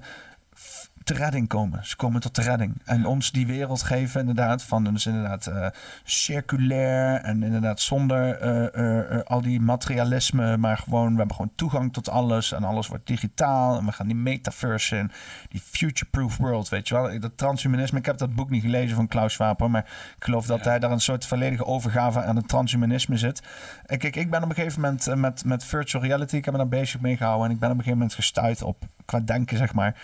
te 1.04 1.14
redding 1.14 1.48
komen. 1.48 1.86
Ze 1.86 1.96
komen 1.96 2.20
tot 2.20 2.34
de 2.34 2.42
redding. 2.42 2.80
En 2.84 3.06
ons 3.06 3.32
die 3.32 3.46
wereld 3.46 3.82
geven, 3.82 4.20
inderdaad, 4.20 4.62
van 4.62 4.84
dus 4.84 5.06
inderdaad 5.06 5.46
eh, 5.46 5.66
circulair 6.04 7.20
en 7.20 7.42
inderdaad 7.42 7.80
zonder 7.80 8.38
eh, 8.38 9.18
eh, 9.18 9.22
al 9.24 9.40
die 9.40 9.60
materialisme, 9.60 10.56
maar 10.56 10.78
gewoon, 10.78 11.12
we 11.12 11.18
hebben 11.18 11.36
gewoon 11.36 11.52
toegang 11.56 11.92
tot 11.92 12.08
alles 12.08 12.52
en 12.52 12.64
alles 12.64 12.88
wordt 12.88 13.06
digitaal 13.06 13.78
en 13.78 13.84
we 13.84 13.92
gaan 13.92 14.06
die 14.06 14.16
metaverse 14.16 14.96
in, 14.96 15.10
die 15.48 15.60
future-proof 15.60 16.36
world, 16.36 16.68
weet 16.68 16.88
je 16.88 16.94
wel. 16.94 17.20
Dat 17.20 17.36
transhumanisme, 17.36 17.98
ik 17.98 18.06
heb 18.06 18.18
dat 18.18 18.34
boek 18.34 18.50
niet 18.50 18.62
gelezen 18.62 18.96
van 18.96 19.08
Klaus 19.08 19.36
hoor, 19.36 19.70
maar 19.70 19.84
ik 20.16 20.24
geloof 20.24 20.46
dat 20.46 20.64
hij 20.64 20.78
daar 20.78 20.90
een 20.90 21.00
soort 21.00 21.26
volledige 21.26 21.66
overgave 21.66 22.22
aan 22.22 22.36
het 22.36 22.48
transhumanisme 22.48 23.16
zit. 23.16 23.42
En 23.86 23.98
kijk, 23.98 24.16
ik 24.16 24.30
ben 24.30 24.42
op 24.42 24.48
een 24.48 24.54
gegeven 24.54 24.80
moment 24.80 25.14
met, 25.14 25.44
met 25.44 25.64
virtual 25.64 26.02
reality, 26.02 26.36
ik 26.36 26.44
heb 26.44 26.54
me 26.54 26.60
daar 26.60 26.68
bezig 26.68 27.00
mee 27.00 27.16
gehouden 27.16 27.46
en 27.46 27.52
ik 27.52 27.58
ben 27.58 27.70
op 27.70 27.76
een 27.76 27.82
gegeven 27.82 27.98
moment 27.98 28.16
gestuurd 28.16 28.62
op, 28.62 28.84
qua 29.04 29.20
denken 29.20 29.56
zeg 29.56 29.74
maar, 29.74 29.96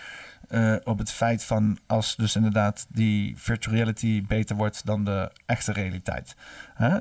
eh, 0.49 0.75
op 0.83 0.97
het 0.97 1.11
feit 1.11 1.43
van 1.43 1.77
als 1.87 2.15
dus 2.15 2.35
inderdaad 2.35 2.85
die 2.89 3.37
virtual 3.37 3.75
reality 3.75 4.25
beter 4.25 4.55
wordt 4.55 4.85
dan 4.85 5.03
de 5.03 5.31
echte 5.45 5.71
realiteit. 5.71 6.35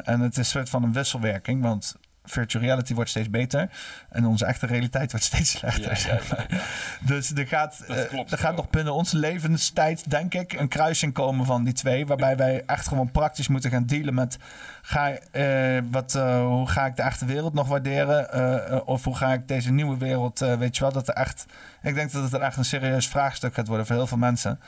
En 0.03 0.21
het 0.21 0.33
is 0.33 0.39
een 0.39 0.45
soort 0.45 0.69
van 0.69 0.83
een 0.83 0.93
wisselwerking, 0.93 1.63
want 1.63 1.97
virtual 2.31 2.65
reality 2.65 2.95
wordt 2.95 3.11
steeds 3.11 3.31
beter 3.31 3.71
en 4.11 4.27
onze 4.27 4.45
echte 4.45 4.67
realiteit 4.67 5.11
wordt 5.11 5.27
steeds 5.27 5.51
slechter. 5.59 5.83
Ja, 5.83 5.89
ja, 5.89 5.95
zeg 5.95 6.31
maar. 6.31 6.47
ja, 6.49 6.59
Dus 7.01 7.33
er 7.33 7.47
gaat, 7.47 7.85
eh, 7.89 8.05
klopt 8.05 8.33
er 8.33 8.39
gaat 8.39 8.57
nog 8.57 8.71
binnen 8.71 8.95
onze 8.95 9.17
levenstijd, 9.17 10.11
denk 10.11 10.35
ik, 10.35 10.53
een 10.53 10.69
kruising 10.69 11.13
komen 11.13 11.47
van 11.47 11.65
die 11.65 11.73
twee. 11.73 12.07
Waarbij 12.07 12.37
wij 12.37 12.63
echt 12.67 12.89
gewoon 12.89 13.11
praktisch 13.11 13.49
moeten 13.49 13.71
gaan 13.71 13.87
dealen 13.87 14.15
met: 14.15 14.37
ga, 14.83 15.11
eh, 15.31 15.79
wat, 15.91 16.15
eh, 16.15 16.41
hoe 16.41 16.69
ga 16.69 16.87
ik 16.87 16.97
de 16.97 17.03
echte 17.03 17.25
wereld 17.25 17.55
nog 17.55 17.69
waarderen? 17.69 18.87
Of 18.87 19.05
hoe 19.05 19.17
ga 19.17 19.33
ik 19.33 19.49
deze 19.49 19.73
nieuwe 19.73 19.97
wereld, 19.97 20.39
weet 20.39 20.77
je 20.77 20.83
wel, 20.83 20.93
dat 20.93 21.09
er 21.09 21.15
echt. 21.15 21.47
Ik 21.83 21.95
denk 21.95 22.13
dat 22.13 22.23
het 22.23 22.33
er 22.33 22.41
echt 22.41 22.57
een 22.57 22.65
serieus 22.65 23.09
vraagstuk 23.09 23.55
gaat 23.55 23.67
worden 23.69 23.87
voor 23.87 23.97
heel 23.97 24.07
veel 24.07 24.17
mensen. 24.17 24.61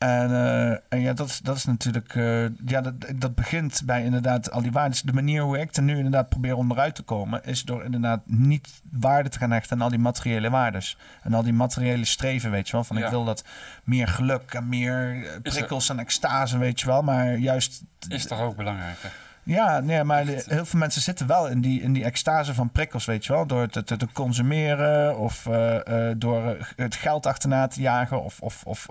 En, 0.00 0.30
eh, 0.30 0.70
en 0.88 1.00
ja, 1.00 1.12
dat, 1.12 1.28
is- 1.28 1.38
dat 1.38 1.56
is 1.56 1.64
natuurlijk. 1.64 2.14
eh, 2.14 2.42
ja, 2.66 2.80
dat, 2.80 2.94
dat 3.16 3.34
begint 3.34 3.82
bij 3.84 4.04
inderdaad 4.04 4.50
al 4.50 4.62
die 4.62 4.72
waarden. 4.72 4.90
Dus 4.92 5.02
de 5.02 5.12
manier 5.12 5.42
hoe 5.42 5.58
ik 5.58 5.76
er 5.76 5.82
nu 5.82 5.96
inderdaad 5.96 6.28
probeer 6.28 6.54
onderuit 6.56 6.94
te 6.94 7.02
komen, 7.02 7.44
is 7.44 7.62
door 7.62 7.84
inderdaad 7.84 8.20
niet 8.24 8.68
waarde 8.90 9.28
te 9.28 9.38
gaan 9.38 9.50
hechten 9.50 9.76
aan 9.76 9.82
al 9.82 9.88
die 9.90 9.98
materiële 9.98 10.50
waardes. 10.50 10.96
En 11.22 11.34
al 11.34 11.42
die 11.42 11.52
materiële 11.52 12.04
streven, 12.04 12.50
weet 12.50 12.66
je 12.66 12.72
wel. 12.72 12.84
Van 12.84 12.96
Ja. 12.96 13.04
ik 13.04 13.10
wil 13.10 13.24
dat 13.24 13.44
meer 13.84 14.08
geluk 14.08 14.54
en 14.54 14.68
meer 14.68 14.92
eh, 15.24 15.34
er- 15.34 15.40
prikkels 15.40 15.88
en 15.88 15.98
extase, 15.98 16.58
weet 16.58 16.80
je 16.80 16.86
wel. 16.86 17.02
Maar 17.02 17.36
juist. 17.36 17.82
Is 18.08 18.26
toch 18.26 18.40
ook 18.40 18.56
belangrijker? 18.56 19.12
Ja, 19.42 19.80
nee, 19.80 20.04
maar 20.04 20.24
de- 20.24 20.44
heel 20.46 20.64
veel 20.66 20.78
mensen 20.78 21.02
zitten 21.02 21.26
wel 21.26 21.48
in 21.48 21.60
die, 21.60 21.82
in 21.82 21.92
die 21.92 22.04
extase 22.04 22.54
van 22.54 22.70
prikkels, 22.70 23.04
weet 23.04 23.24
je 23.26 23.32
wel. 23.32 23.46
Door 23.46 23.68
te, 23.68 23.84
te, 23.84 23.96
te 23.96 24.08
consumeren 24.12 25.18
of 25.18 25.42
door 26.16 26.56
het 26.76 26.94
geld 26.94 27.26
achterna 27.26 27.66
te 27.66 27.80
jagen 27.80 28.22
of, 28.22 28.40
of, 28.40 28.62
of 28.64 28.86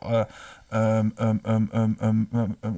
ehm, 0.70 1.10
ehm, 1.16 1.94
ehm, 2.00 2.24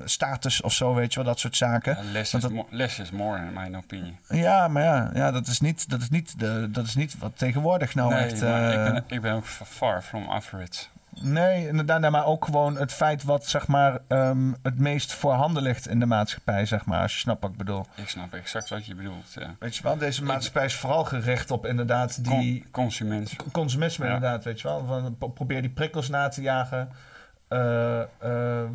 status 0.05 0.61
of 0.61 0.73
zo, 0.73 0.93
weet 0.93 1.13
je 1.13 1.19
wel, 1.19 1.29
dat 1.29 1.39
soort 1.39 1.55
zaken. 1.55 1.97
Ja, 2.05 2.11
less, 2.11 2.33
is 2.33 2.41
dat- 2.41 2.51
mo- 2.51 2.67
less 2.69 2.99
is 2.99 3.11
more, 3.11 3.37
in 3.37 3.53
mijn 3.53 3.77
opinie. 3.77 4.17
ja, 4.29 4.67
maar 4.67 4.83
ja, 4.83 5.09
ja 5.13 5.31
dat, 5.31 5.47
is 5.47 5.59
niet, 5.59 5.89
dat, 5.89 6.01
is 6.01 6.09
niet 6.09 6.39
de, 6.39 6.67
dat 6.71 6.85
is 6.85 6.95
niet 6.95 7.17
wat 7.17 7.31
tegenwoordig 7.37 7.95
nou 7.95 8.13
nee, 8.13 8.23
echt... 8.23 8.41
maar 8.41 8.71
eh, 8.71 8.85
ik, 8.87 8.93
ben, 8.93 9.03
ik 9.07 9.21
ben 9.21 9.33
ook 9.33 9.45
far 9.45 10.01
from 10.01 10.29
average. 10.29 10.83
Nee, 11.21 11.67
inderdaad, 11.67 11.99
nee, 11.99 12.09
maar 12.09 12.25
ook 12.25 12.45
gewoon 12.45 12.77
het 12.77 12.93
feit 12.93 13.23
wat 13.23 13.45
zeg 13.47 13.67
maar 13.67 13.99
het 14.61 14.79
meest 14.79 15.13
voorhanden 15.13 15.63
ligt 15.63 15.87
in 15.87 15.99
de 15.99 16.05
maatschappij, 16.05 16.65
zeg 16.65 16.85
maar, 16.85 17.01
als 17.01 17.13
je 17.13 17.19
snapt 17.19 17.41
wat 17.41 17.51
ik 17.51 17.57
bedoel. 17.57 17.85
Ik 17.95 18.09
snap 18.09 18.33
exact 18.33 18.69
wat 18.69 18.85
je 18.85 18.95
bedoelt. 18.95 19.33
Ja. 19.39 19.55
Weet 19.59 19.75
je 19.75 19.83
wel, 19.83 19.97
deze 19.97 20.23
maatschappij 20.23 20.65
is 20.65 20.75
vooral 20.75 21.03
gericht 21.03 21.51
op 21.51 21.65
inderdaad 21.65 22.23
die... 22.23 22.59
Con- 22.61 22.71
consument. 22.71 23.35
Consumisme 23.51 24.05
Ja. 24.05 24.13
inderdaad, 24.13 24.43
weet 24.43 24.61
je 24.61 24.67
wel. 24.67 24.85
Van, 24.87 25.15
pro- 25.17 25.29
probeer 25.29 25.61
die 25.61 25.69
prikkels 25.71 26.09
na 26.09 26.27
te 26.27 26.41
jagen. 26.41 26.89
Eh, 27.51 28.69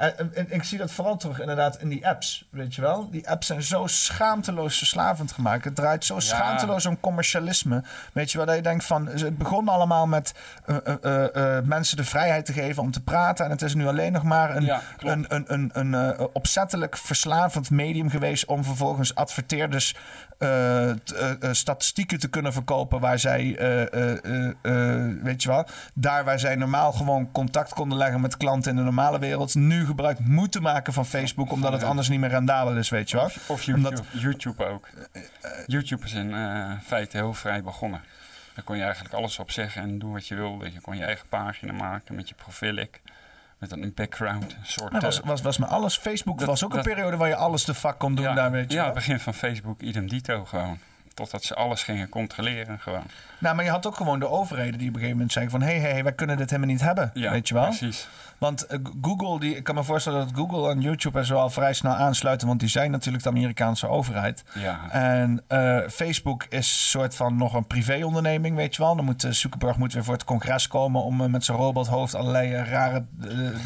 en, 0.00 0.16
en- 0.18 0.34
en 0.34 0.46
ik 0.50 0.62
zie 0.64 0.78
dat 0.78 0.90
vooral 0.92 1.16
terug 1.16 1.40
inderdaad 1.40 1.80
in 1.80 1.88
die 1.88 2.06
apps, 2.08 2.48
weet 2.50 2.74
je 2.74 2.80
wel. 2.80 3.10
Die 3.10 3.28
apps 3.28 3.46
zijn 3.46 3.62
zo 3.62 3.86
schaamteloos 3.86 4.78
verslavend 4.78 5.32
gemaakt. 5.32 5.64
Het 5.64 5.74
draait 5.74 6.04
zo 6.04 6.18
schaamteloos 6.20 6.86
om 6.86 7.00
commercialisme. 7.00 7.82
Weet 8.12 8.30
je 8.32 8.36
wel, 8.38 8.46
dat 8.46 8.56
je 8.56 8.62
denkt 8.62 8.84
van... 8.84 9.06
Het 9.06 9.38
begon 9.38 9.68
allemaal 9.68 10.06
met 10.06 10.34
eh, 10.66 10.76
eh, 10.84 10.94
eh, 11.02 11.56
eh, 11.58 11.64
mensen 11.64 11.96
de 11.96 12.04
vrijheid 12.04 12.46
te 12.46 12.52
geven 12.52 12.82
om 12.82 12.90
te 12.90 13.02
praten. 13.02 13.44
En 13.44 13.50
het 13.50 13.62
is 13.62 13.74
nu 13.74 13.86
alleen 13.86 14.12
nog 14.12 14.22
maar 14.22 14.56
een, 14.56 14.64
Ja, 14.64 14.80
een, 14.98 15.24
een, 15.28 15.44
een, 15.52 15.70
een 15.72 15.94
eh, 16.16 16.24
opzettelijk 16.32 16.96
verslavend 16.96 17.70
medium 17.70 18.10
geweest... 18.10 18.44
om 18.44 18.64
vervolgens 18.64 19.14
adverteerders 19.14 19.96
eh, 20.38 20.90
eh, 20.90 20.96
eh, 21.20 21.48
statistieken 21.50 22.18
te 22.18 22.28
kunnen 22.28 22.52
verkopen... 22.52 23.00
waar 23.00 23.18
zij, 23.18 23.56
eh, 23.58 23.92
eh, 23.94 24.24
eh, 24.24 24.50
eh, 24.62 25.22
weet 25.22 25.42
je 25.42 25.48
wel... 25.48 25.66
daar 25.94 26.24
waar 26.24 26.38
zij 26.38 26.54
normaal 26.56 26.92
gewoon 26.92 27.30
contact 27.32 27.72
konden 27.74 27.98
leggen 27.98 28.20
met 28.20 28.36
klanten 28.36 28.70
in 28.70 28.76
de 28.76 28.82
normale 28.82 29.18
wereld... 29.18 29.54
nu 29.54 29.86
gebruik 29.90 30.18
moeten 30.18 30.62
maken 30.62 30.92
van 30.92 31.06
Facebook... 31.06 31.52
omdat 31.52 31.72
het 31.72 31.82
anders 31.82 32.08
niet 32.08 32.20
meer 32.20 32.28
rendabel 32.30 32.76
is, 32.76 32.88
weet 32.88 33.10
je 33.10 33.16
wel. 33.16 33.30
Of 33.46 33.68
Omdat- 33.68 33.92
YouTube, 34.12 34.18
YouTube 34.20 34.64
ook. 34.66 34.88
YouTube 35.66 36.04
is 36.04 36.12
in 36.12 36.34
eh, 36.34 36.70
feite 36.82 37.16
heel 37.16 37.34
vrij 37.34 37.62
begonnen. 37.62 38.00
Daar 38.54 38.64
kon 38.64 38.76
je 38.76 38.82
eigenlijk 38.82 39.14
alles 39.14 39.38
op 39.38 39.50
zeggen 39.50 39.82
en 39.82 39.98
doen 39.98 40.12
wat 40.12 40.26
je 40.28 40.34
wilde. 40.34 40.72
Je 40.72 40.80
kon 40.80 40.96
je 40.96 41.04
eigen 41.04 41.28
pagina 41.28 41.72
maken 41.72 42.14
met 42.14 42.28
je 42.28 42.34
profilik. 42.34 43.00
Met 43.58 43.72
een 43.72 43.92
background. 43.94 44.56
Soort, 44.62 45.02
was, 45.02 45.20
eh, 45.20 45.26
was, 45.26 45.40
was 45.40 45.58
maar 45.58 45.68
alles. 45.68 45.98
Facebook 45.98 46.38
Dat- 46.38 46.46
was 46.48 46.64
ook 46.64 46.74
een 46.74 46.82
periode 46.82 47.16
waar 47.16 47.28
je 47.28 47.36
alles 47.36 47.64
de 47.64 47.74
fuck 47.74 47.98
kon 47.98 48.14
doen 48.14 48.24
ja, 48.24 48.34
daar, 48.34 48.50
weet 48.50 48.70
je 48.72 48.76
Ja, 48.78 48.84
het 48.84 48.94
begin 48.94 49.20
van 49.20 49.34
Facebook 49.34 49.80
idem 49.80 50.08
dito 50.08 50.44
gewoon. 50.44 50.78
Totdat 51.14 51.44
ze 51.44 51.54
alles 51.54 51.82
gingen 51.82 52.08
controleren 52.08 52.78
gewoon. 52.78 53.04
Nou, 53.40 53.54
maar 53.56 53.64
je 53.64 53.70
had 53.70 53.86
ook 53.86 53.96
gewoon 53.96 54.18
de 54.18 54.28
overheden 54.28 54.78
die 54.78 54.88
op 54.88 54.94
een 54.94 55.00
gegeven 55.00 55.10
moment 55.10 55.32
zeggen 55.32 55.50
van... 55.50 55.62
hé, 55.62 55.78
hey, 55.78 55.90
hey, 55.90 56.02
wij 56.02 56.12
kunnen 56.12 56.36
dit 56.36 56.50
helemaal 56.50 56.72
niet 56.72 56.80
hebben, 56.80 57.10
Ja, 57.14 57.30
weet 57.30 57.48
je 57.48 57.54
wel. 57.54 57.64
precies. 57.64 58.08
Want 58.38 58.66
eh, 58.66 58.78
Google, 59.02 59.40
die, 59.40 59.56
ik 59.56 59.64
kan 59.64 59.74
me 59.74 59.84
voorstellen 59.84 60.18
dat 60.26 60.34
Google 60.34 60.70
en 60.70 60.80
YouTube 60.80 61.18
er 61.18 61.26
zo 61.26 61.36
al 61.36 61.50
vrij 61.50 61.72
snel 61.72 61.92
aansluiten... 61.92 62.46
want 62.46 62.60
die 62.60 62.68
zijn 62.68 62.90
natuurlijk 62.90 63.24
de 63.24 63.30
Amerikaanse 63.30 63.88
overheid. 63.88 64.44
Ja. 64.54 64.90
En 64.90 65.42
eh, 65.46 65.78
Facebook 65.88 66.44
is 66.44 66.56
een 66.56 66.62
soort 66.64 67.16
van 67.16 67.36
nog 67.36 67.54
een 67.54 67.66
privéonderneming, 67.66 68.56
weet 68.56 68.76
je 68.76 68.82
wel. 68.82 68.96
Dan 68.96 69.04
moet 69.04 69.24
eh, 69.24 69.30
Zuckerberg 69.30 69.76
moet 69.76 69.92
weer 69.92 70.04
voor 70.04 70.14
het 70.14 70.24
congres 70.24 70.68
komen... 70.68 71.02
om 71.02 71.30
met 71.30 71.44
zijn 71.44 71.56
robothoofd 71.58 72.14
allerlei 72.14 72.54
rare 72.54 73.04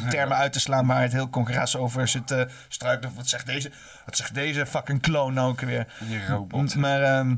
termen 0.09 0.37
uit 0.37 0.53
te 0.53 0.61
slaan... 0.61 0.87
waar 0.87 1.03
het 1.03 1.13
heel 1.13 1.31
congres 1.31 1.77
over 1.77 2.09
zit 2.09 2.27
te 2.27 2.49
struikelen. 2.69 3.15
Wat 3.17 3.29
zegt 3.29 3.47
deze, 3.47 3.71
wat 4.05 4.17
zegt 4.17 4.35
deze 4.35 4.67
fucking 4.67 5.03
clone 5.03 5.33
nou 5.33 5.51
ook 5.51 5.61
weer? 5.61 5.87
Die 5.99 6.27
robot. 6.27 6.77
Maar... 6.77 7.03
ehm, 7.03 7.35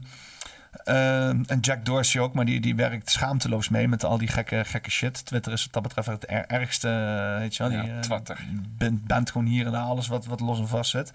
ehm, 0.86 1.42
en 1.46 1.60
Jack 1.60 1.84
Dorsey 1.84 2.20
ook, 2.20 2.34
maar 2.34 2.44
die, 2.44 2.60
die 2.60 2.74
werkt 2.74 3.10
schaamteloos 3.10 3.68
mee 3.68 3.88
met 3.88 4.04
al 4.04 4.18
die 4.18 4.28
gekke, 4.28 4.64
gekke 4.64 4.90
shit. 4.90 5.26
Twitter 5.26 5.52
is 5.52 5.62
wat 5.64 5.72
dat 5.72 5.82
betreft 5.82 6.08
het 6.08 6.30
er- 6.30 6.46
ergste, 6.46 6.88
eh, 6.88 7.38
weet 7.38 7.56
je 7.56 7.62
wel. 7.62 7.72
Ja, 7.72 7.82
die, 7.82 7.90
eh, 7.90 8.36
bent, 8.78 9.04
bent 9.06 9.30
gewoon 9.30 9.46
hier 9.46 9.66
en 9.66 9.72
daar 9.72 9.82
alles 9.82 10.06
wat, 10.08 10.26
wat 10.26 10.40
los 10.40 10.58
en 10.58 10.68
vast 10.68 10.90
zit. 10.90 11.10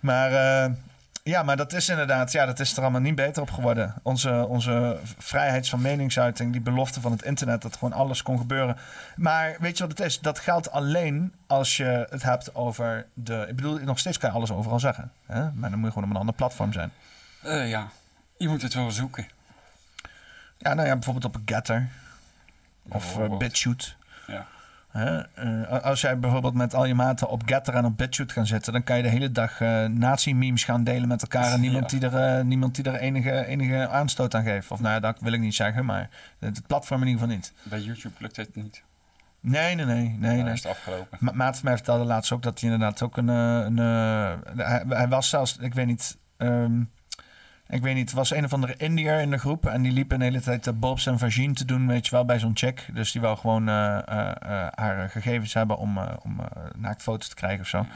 Maar 0.00 0.32
eh, 0.32 0.72
ja, 1.22 1.42
maar 1.42 1.56
dat 1.56 1.72
is 1.72 1.88
inderdaad, 1.88 2.32
ja, 2.32 2.46
dat 2.46 2.60
is 2.60 2.76
er 2.76 2.82
allemaal 2.82 3.00
niet 3.00 3.14
beter 3.14 3.42
op 3.42 3.50
geworden. 3.50 3.94
Onze, 4.02 4.46
onze 4.48 4.98
vrijheid 5.18 5.68
van 5.68 5.80
meningsuiting, 5.80 6.52
die 6.52 6.60
belofte 6.60 7.00
van 7.00 7.12
het 7.12 7.22
internet, 7.22 7.62
dat 7.62 7.76
gewoon 7.76 7.92
alles 7.98 8.22
kon 8.22 8.38
gebeuren. 8.38 8.76
Maar 9.16 9.56
weet 9.60 9.78
je 9.78 9.86
wat 9.86 9.98
het 9.98 10.06
is? 10.06 10.20
Dat 10.20 10.38
geldt 10.38 10.70
alleen 10.70 11.32
als 11.46 11.76
je 11.76 12.06
het 12.10 12.22
hebt 12.22 12.54
over 12.54 13.06
de. 13.14 13.46
Ik 13.48 13.56
bedoel, 13.56 13.78
nog 13.78 13.98
steeds 13.98 14.18
kan 14.18 14.30
je 14.30 14.36
alles 14.36 14.50
overal 14.50 14.80
zeggen. 14.80 15.10
Hè? 15.26 15.40
Maar 15.52 15.70
dan 15.70 15.78
moet 15.78 15.88
je 15.88 15.92
gewoon 15.92 16.04
op 16.08 16.14
een 16.14 16.20
ander 16.20 16.34
platform 16.34 16.72
zijn. 16.72 16.90
Eh, 17.42 17.68
ja, 17.70 17.88
je 18.38 18.48
moet 18.48 18.62
het 18.62 18.74
wel 18.74 18.90
zoeken. 18.90 19.26
Ja, 20.58 20.74
nou 20.74 20.88
ja, 20.88 20.94
bijvoorbeeld 20.94 21.24
op 21.24 21.40
Getter. 21.44 21.88
Of. 22.88 23.18
BitChute. 23.38 23.88
Ja. 24.26 24.46
Eh, 24.92 25.82
als 25.82 26.00
jij 26.00 26.18
bijvoorbeeld 26.18 26.54
met 26.54 26.74
al 26.74 26.84
je 26.84 26.94
maten 26.94 27.28
op 27.28 27.42
Getter 27.46 27.74
en 27.74 27.84
op 27.84 27.96
BitChute 27.96 28.32
gaan 28.32 28.46
zitten... 28.46 28.72
dan 28.72 28.84
kan 28.84 28.96
je 28.96 29.02
de 29.02 29.08
hele 29.08 29.32
dag 29.32 29.60
eh 29.60 29.84
nazi-memes 29.84 30.64
gaan 30.64 30.84
delen 30.84 31.08
met 31.08 31.22
elkaar... 31.22 31.52
en 31.52 31.60
niemand, 31.60 31.90
die, 31.90 32.08
er, 32.08 32.44
niemand 32.44 32.74
die 32.74 32.84
er 32.84 32.94
enige, 32.94 33.46
enige 33.46 33.88
aanstoot 33.88 34.34
aan 34.34 34.42
geeft. 34.42 34.70
Of 34.70 34.80
nou 34.80 34.94
ja, 34.94 35.00
dat 35.00 35.20
wil 35.20 35.32
ik 35.32 35.40
niet 35.40 35.54
zeggen, 35.54 35.84
maar 35.84 36.10
het, 36.38 36.66
platform 36.66 37.02
in 37.02 37.06
ieder 37.06 37.22
geval 37.22 37.36
niet. 37.36 37.52
Bij 37.62 37.80
YouTube 37.80 38.14
lukt 38.18 38.36
het 38.36 38.54
niet. 38.54 38.82
Nee, 39.40 39.74
nee, 39.74 39.84
nee. 39.84 40.08
nee, 40.18 40.36
Daar 40.36 40.44
nee. 40.44 40.52
is 40.52 40.62
het 40.62 40.72
afgelopen. 40.72 41.18
Ma 41.20 41.32
Maat 41.32 41.54
van 41.54 41.64
mij 41.64 41.74
vertelde 41.74 42.04
laatst 42.04 42.32
ook 42.32 42.42
dat 42.42 42.60
hij 42.60 42.70
inderdaad 42.70 43.02
ook 43.02 43.16
een... 43.16 43.28
een 43.28 43.76
hij, 44.56 44.84
hij 44.88 45.08
was 45.08 45.28
zelfs, 45.28 45.56
ik 45.56 45.74
weet 45.74 45.86
niet... 45.86 46.16
ehm, 46.36 46.80
ik 47.68 47.82
weet 47.82 47.94
niet, 47.94 48.10
er 48.10 48.16
was 48.16 48.30
een 48.34 48.44
of 48.44 48.52
andere 48.52 48.74
Indiër 48.76 49.20
in 49.20 49.30
de 49.30 49.38
groep... 49.38 49.66
en 49.66 49.82
die 49.82 49.92
liep 49.92 50.12
een 50.12 50.20
hele 50.20 50.40
tijd 50.40 50.64
de 50.64 50.72
Bobs 50.72 51.06
en 51.06 51.18
Vagine 51.18 51.52
te 51.52 51.64
doen, 51.64 51.86
weet 51.86 52.04
je 52.06 52.10
wel, 52.10 52.24
bij 52.24 52.38
zo'n 52.38 52.56
chick. 52.56 52.88
Dus 52.92 53.12
die 53.12 53.20
wou 53.20 53.36
gewoon 53.38 53.68
eh, 53.68 53.96
eh, 54.08 54.30
eh, 54.40 54.66
haar 54.74 55.10
gegevens 55.10 55.54
hebben 55.54 55.78
om, 55.78 55.98
eh, 55.98 56.12
om 56.22 56.40
eh, 56.40 56.46
naaktfoto's 56.76 57.28
te 57.28 57.34
krijgen 57.34 57.60
of 57.60 57.66
zo. 57.68 57.86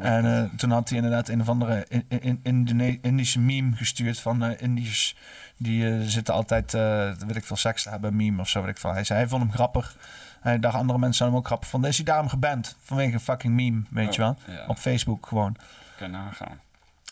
ja. 0.00 0.02
En 0.02 0.24
eh, 0.36 0.42
toen 0.56 0.70
had 0.70 0.88
hij 0.88 0.98
inderdaad 0.98 1.28
een 1.28 1.40
of 1.40 1.48
andere 1.48 1.86
in, 1.88 2.04
in, 2.08 2.40
Indone- 2.42 2.98
Indische 3.02 3.40
meme 3.40 3.76
gestuurd 3.76 4.20
van 4.20 4.44
eh 4.44 4.60
Indiërs... 4.62 5.16
die 5.56 5.90
eh, 5.90 6.00
zitten 6.02 6.34
altijd, 6.34 6.74
eh 6.74 7.12
weet 7.26 7.36
ik 7.36 7.44
veel, 7.44 7.56
seks 7.56 7.82
te 7.82 7.90
hebben, 7.90 8.16
meme 8.16 8.40
of 8.40 8.48
zo, 8.48 8.60
weet 8.60 8.70
ik 8.70 8.78
veel. 8.78 8.92
Hij 8.92 9.04
zei, 9.04 9.18
hij 9.18 9.28
vond 9.28 9.42
hem 9.42 9.52
grappig. 9.52 9.96
Hij 10.40 10.58
dacht 10.58 10.74
andere 10.76 10.98
mensen 10.98 11.16
zouden 11.16 11.38
hem 11.38 11.44
ook 11.44 11.46
grappig 11.52 11.68
vonden. 11.70 11.90
Is 11.90 11.96
hij 11.96 12.04
daarom 12.04 12.28
geband? 12.28 12.76
Vanwege 12.80 13.12
een 13.12 13.20
fucking 13.20 13.54
meme, 13.54 13.82
weet 13.90 14.14
je 14.14 14.20
wel? 14.20 14.36
Oh, 14.48 14.54
ja. 14.54 14.64
Op 14.66 14.76
Facebook 14.78 15.26
gewoon. 15.26 15.56
Kan 15.96 16.10
nagaan. 16.10 16.60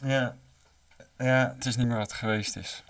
Ja. 0.05 0.35
Ja. 1.19 1.53
Het 1.57 1.67
is 1.67 1.77
niet 1.77 1.87
meer 1.87 1.97
wat 1.97 2.11
het 2.11 2.19
geweest 2.19 2.57
is. 2.57 2.85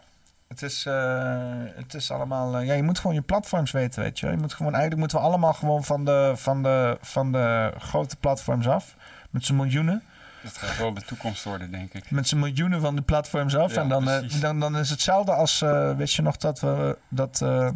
Het 0.48 0.62
is, 0.62 0.86
eh, 0.86 1.62
het 1.74 1.94
is 1.94 2.10
allemaal... 2.10 2.56
eh, 2.56 2.66
ja, 2.66 2.74
je 2.74 2.82
moet 2.82 2.98
gewoon 2.98 3.14
je 3.16 3.22
platforms 3.22 3.70
weten, 3.70 4.02
weet 4.02 4.18
je. 4.18 4.26
je 4.26 4.36
moet 4.36 4.52
gewoon, 4.54 4.72
eigenlijk 4.72 5.00
moeten 5.00 5.18
we 5.18 5.24
allemaal 5.24 5.52
gewoon 5.52 5.84
van 5.84 6.04
de, 6.04 6.32
van 6.36 6.62
de, 6.62 6.98
van 7.00 7.32
de 7.32 7.72
grote 7.78 8.16
platforms 8.16 8.68
af. 8.68 8.96
Met 9.30 9.44
z'n 9.44 9.54
miljoenen. 9.54 10.02
Dat 10.42 10.56
gaat 10.56 10.76
wel 10.78 10.94
de 10.94 11.02
toekomst 11.02 11.44
worden, 11.44 11.70
denk 11.70 11.92
ik. 11.94 12.10
Met 12.10 12.28
z'n 12.28 12.36
miljoenen 12.38 12.80
van 12.80 12.96
de 12.96 13.02
platforms 13.02 13.56
af. 13.56 13.74
Ja, 13.74 13.80
en 13.82 13.88
dan, 13.88 14.08
eh, 14.10 14.40
dan, 14.40 14.60
dan 14.60 14.76
is 14.76 14.90
hetzelfde 14.90 15.32
als... 15.32 15.58
weet 15.96 16.12
je 16.12 16.22
nog 16.22 16.36
dat 16.36 16.60
we... 16.60 16.98
Dat, 17.08 17.40
eh, 17.42 17.68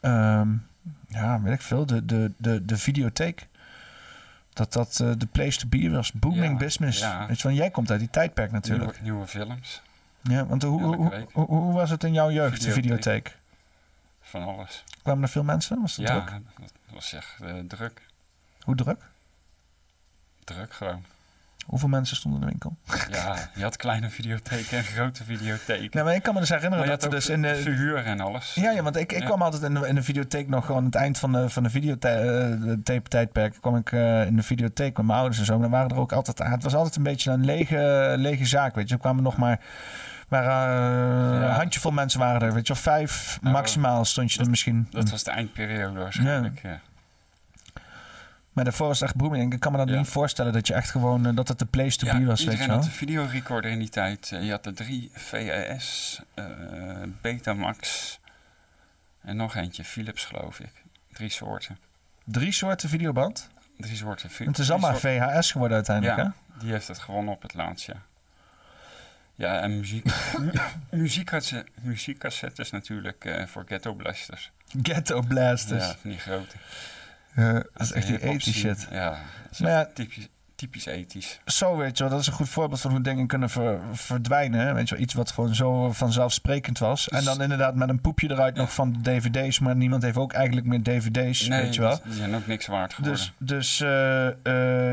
ehm, 0.00 0.48
ja, 1.08 1.40
weet 1.42 1.54
ik 1.54 1.62
veel. 1.62 1.86
De, 1.86 2.04
de, 2.04 2.32
de, 2.36 2.64
de 2.64 2.76
videotheek. 2.76 3.46
Dat 4.52 4.72
dat 4.72 4.96
de 4.96 5.26
place 5.32 5.58
to 5.58 5.68
be 5.68 5.90
was. 5.90 6.12
Booming 6.12 6.52
Ja, 6.52 6.56
business. 6.56 6.98
ja. 7.00 7.26
Weet 7.26 7.36
je, 7.40 7.42
want 7.42 7.56
jij 7.56 7.70
komt 7.70 7.90
uit 7.90 8.00
die 8.00 8.10
tijdperk 8.10 8.50
natuurlijk. 8.52 9.00
Nieuwe, 9.02 9.10
nieuwe 9.10 9.26
films, 9.26 9.82
Ja, 10.28 10.46
want 10.46 10.62
hoe, 10.62 10.82
hoe, 10.82 11.26
hoe, 11.32 11.46
hoe 11.46 11.72
was 11.72 11.90
het 11.90 12.04
in 12.04 12.12
jouw 12.12 12.30
jeugd, 12.30 12.62
de 12.62 12.70
Videotheek. 12.72 13.36
van 14.20 14.42
alles. 14.42 14.84
Kwamen 15.02 15.22
er 15.22 15.28
veel 15.28 15.44
mensen? 15.44 15.80
Was 15.80 15.96
het 15.96 16.08
Ja, 16.08 16.20
druk? 16.24 16.40
dat 16.58 16.70
was 16.92 17.12
echt 17.12 17.40
eh, 17.42 17.54
druk. 17.68 18.02
Hoe 18.60 18.74
druk? 18.74 19.00
Druk 20.44 20.72
gewoon. 20.72 21.04
Hoeveel 21.66 21.88
mensen 21.88 22.16
stonden 22.16 22.40
in 22.40 22.46
de 22.46 22.52
winkel? 22.52 22.76
Ja, 23.16 23.50
je 23.54 23.62
had 23.62 23.76
kleine 23.76 24.10
videotheken 24.10 24.78
en 24.78 24.84
grote 24.84 25.24
videotheken. 25.24 25.90
Nee, 25.92 26.04
maar 26.04 26.14
ik 26.14 26.22
kan 26.22 26.34
me 26.34 26.40
dus 26.40 26.48
herinneren 26.48 26.78
Maar 26.86 26.94
dat 26.96 27.04
er 27.04 27.10
dus 27.10 27.28
in 27.28 27.42
de... 27.42 27.56
verhuur 27.56 28.04
en 28.04 28.20
alles. 28.20 28.54
Ja, 28.54 28.70
ja, 28.70 28.82
want 28.82 28.96
ik, 28.96 29.12
ik 29.12 29.18
Ja. 29.20 29.24
kwam 29.26 29.42
altijd 29.42 29.62
in 29.62 29.74
de, 29.74 29.88
in 29.88 29.94
de 29.94 30.02
videotheek 30.02 30.48
nog 30.48 30.64
gewoon 30.66 30.80
aan 30.80 30.86
het 30.86 30.94
eind 30.94 31.18
van 31.18 31.32
de, 31.32 31.50
van 31.50 31.62
de 31.62 31.70
videotape-tijdperk. 31.70 33.56
kwam 33.60 33.76
ik 33.76 33.92
eh, 33.92 34.26
in 34.26 34.36
de 34.36 34.42
videotheek 34.42 34.96
met 34.96 35.06
mijn 35.06 35.18
ouders 35.18 35.38
en 35.38 35.44
zo. 35.44 35.54
En 35.54 35.60
dan 35.60 35.70
waren 35.70 35.90
er 35.90 35.96
ook 35.98 36.12
altijd... 36.12 36.38
Het 36.38 36.62
was 36.62 36.74
altijd 36.74 36.96
een 36.96 37.02
beetje 37.02 37.30
een 37.30 37.44
lege, 37.44 38.14
lege 38.18 38.46
zaak, 38.46 38.74
weet 38.74 38.88
je. 38.88 38.94
Er 38.94 39.00
kwamen 39.00 39.22
nog 39.22 39.36
maar... 39.36 39.60
maar 40.28 40.44
eh, 40.44 41.42
een 41.48 41.50
handjevol 41.54 41.90
mensen 41.90 42.20
waren 42.20 42.40
er, 42.40 42.52
weet 42.54 42.66
je 42.66 42.72
wel. 42.72 42.82
Vijf 42.82 43.38
Nou, 43.40 43.54
maximaal 43.54 44.04
stond 44.04 44.32
je 44.32 44.40
er 44.40 44.50
misschien. 44.50 44.86
Dat 44.90 45.10
was 45.10 45.22
de 45.24 45.30
eindperiode 45.30 45.98
waarschijnlijk. 45.98 46.62
Ja. 46.62 46.80
Maar 48.52 48.64
daarvoor 48.64 48.86
was 48.86 49.00
het 49.00 49.08
echt 49.08 49.18
booming. 49.18 49.52
Ik 49.52 49.60
kan 49.60 49.72
me 49.72 49.78
dat 49.78 49.88
Ja. 49.88 49.96
niet 49.96 50.08
voorstellen 50.08 50.52
dat 50.52 50.66
je 50.66 50.74
echt 50.74 50.90
gewoon... 50.90 51.26
eh, 51.26 51.34
dat 51.34 51.48
het 51.48 51.58
de 51.58 51.64
place 51.66 51.96
to 51.98 52.18
be 52.18 52.24
was, 52.24 52.44
weet 52.44 52.58
je 52.58 52.68
had 52.70 52.84
een 52.84 52.90
videorecorder 52.90 53.70
in 53.70 53.78
die 53.78 53.88
tijd. 53.88 54.32
Eh, 54.32 54.44
Je 54.44 54.50
had 54.50 54.64
de 54.64 54.72
drie 54.72 55.10
VHS, 55.14 56.20
eh, 56.34 56.44
Betamax 57.20 58.18
en 59.22 59.36
nog 59.36 59.54
eentje, 59.54 59.84
Philips 59.84 60.24
geloof 60.24 60.60
ik. 60.60 60.72
Drie 61.12 61.30
soorten. 61.30 61.78
Drie 62.24 62.52
soorten 62.52 62.88
videoband. 62.88 63.48
Drie 63.78 63.96
soorten. 63.96 64.30
Het 64.38 64.58
is 64.58 64.70
allemaal 64.70 64.90
soort- 64.96 65.00
VHS 65.02 65.50
geworden 65.52 65.76
uiteindelijk, 65.76 66.18
Ja, 66.18 66.32
die 66.58 66.70
heeft 66.72 66.88
het 66.88 66.98
gewonnen 66.98 67.34
op 67.34 67.42
het 67.42 67.54
laatst, 67.54 67.86
ja. 67.86 67.94
Ja, 69.36 69.60
en 69.60 69.76
muziek. 69.76 70.06
muziekcasse- 70.90 71.64
muziekcassettes 71.80 72.70
natuurlijk 72.70 73.24
eh, 73.24 73.46
voor 73.46 73.64
ghetto 73.66 73.94
blasters. 73.94 74.50
Ghetto 74.82 75.20
Blasters. 75.20 75.94
Ja, 76.02 76.16
grote. 76.16 76.56
Ja, 77.36 77.52
dat 77.52 77.64
is 77.76 77.92
echt 77.92 78.06
die 78.06 78.16
hip-hop 78.16 78.34
ethisch 78.34 78.56
scene. 78.58 78.74
shit. 78.74 78.86
Ja, 78.90 79.10
dat 79.10 79.50
is 79.50 79.58
ja, 79.58 79.84
typisch, 79.94 80.28
typisch 80.56 80.86
ethisch. 80.86 81.40
zo 81.44 81.76
weet 81.76 81.96
je 81.96 82.02
wel, 82.02 82.12
dat 82.12 82.20
is 82.20 82.26
een 82.26 82.32
goed 82.32 82.48
voorbeeld 82.48 82.80
van 82.80 82.90
hoe 82.90 83.00
dingen 83.00 83.26
kunnen 83.26 83.50
ver- 83.50 83.80
verdwijnen. 83.92 84.74
Weet 84.74 84.88
je 84.88 84.94
wel, 84.94 85.04
iets 85.04 85.14
wat 85.14 85.30
gewoon 85.30 85.54
zo 85.54 85.92
vanzelfsprekend 85.92 86.78
was. 86.78 87.08
En 87.08 87.16
Dus- 87.16 87.24
dan 87.26 87.42
inderdaad 87.42 87.74
met 87.74 87.88
een 87.88 88.00
poepje 88.00 88.30
eruit 88.30 88.54
nog 88.54 88.74
van 88.74 88.92
de 88.92 88.98
dvd's. 89.02 89.58
Maar 89.58 89.76
niemand 89.76 90.02
heeft 90.02 90.16
ook 90.16 90.32
eigenlijk 90.32 90.66
meer 90.66 90.82
dvd's, 90.82 91.48
Nee, 91.48 91.62
weet 91.62 91.74
je 91.74 91.80
wel. 91.80 92.00
die 92.04 92.12
zijn 92.14 92.34
ook 92.34 92.46
niks 92.46 92.66
waard 92.66 92.94
geworden. 92.94 93.20
Dus, 93.20 93.32
dus 93.38 93.80
eh, 93.80 94.26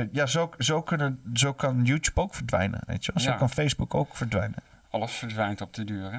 eh, 0.01 0.07
ja, 0.11 0.25
zo, 0.25 0.51
zo, 0.57 0.81
kunnen, 0.81 1.19
zo 1.33 1.53
kan 1.53 1.83
YouTube 1.85 2.21
ook 2.21 2.33
verdwijnen, 2.35 2.79
weet 2.85 3.05
je 3.05 3.11
wel. 3.13 3.23
Zo 3.23 3.29
Ja. 3.31 3.37
kan 3.37 3.49
Facebook 3.49 3.93
ook 3.93 4.15
verdwijnen. 4.15 4.57
Alles 4.89 5.11
verdwijnt 5.11 5.61
op 5.61 5.73
de 5.73 5.83
duur, 5.83 6.11
hè? 6.11 6.17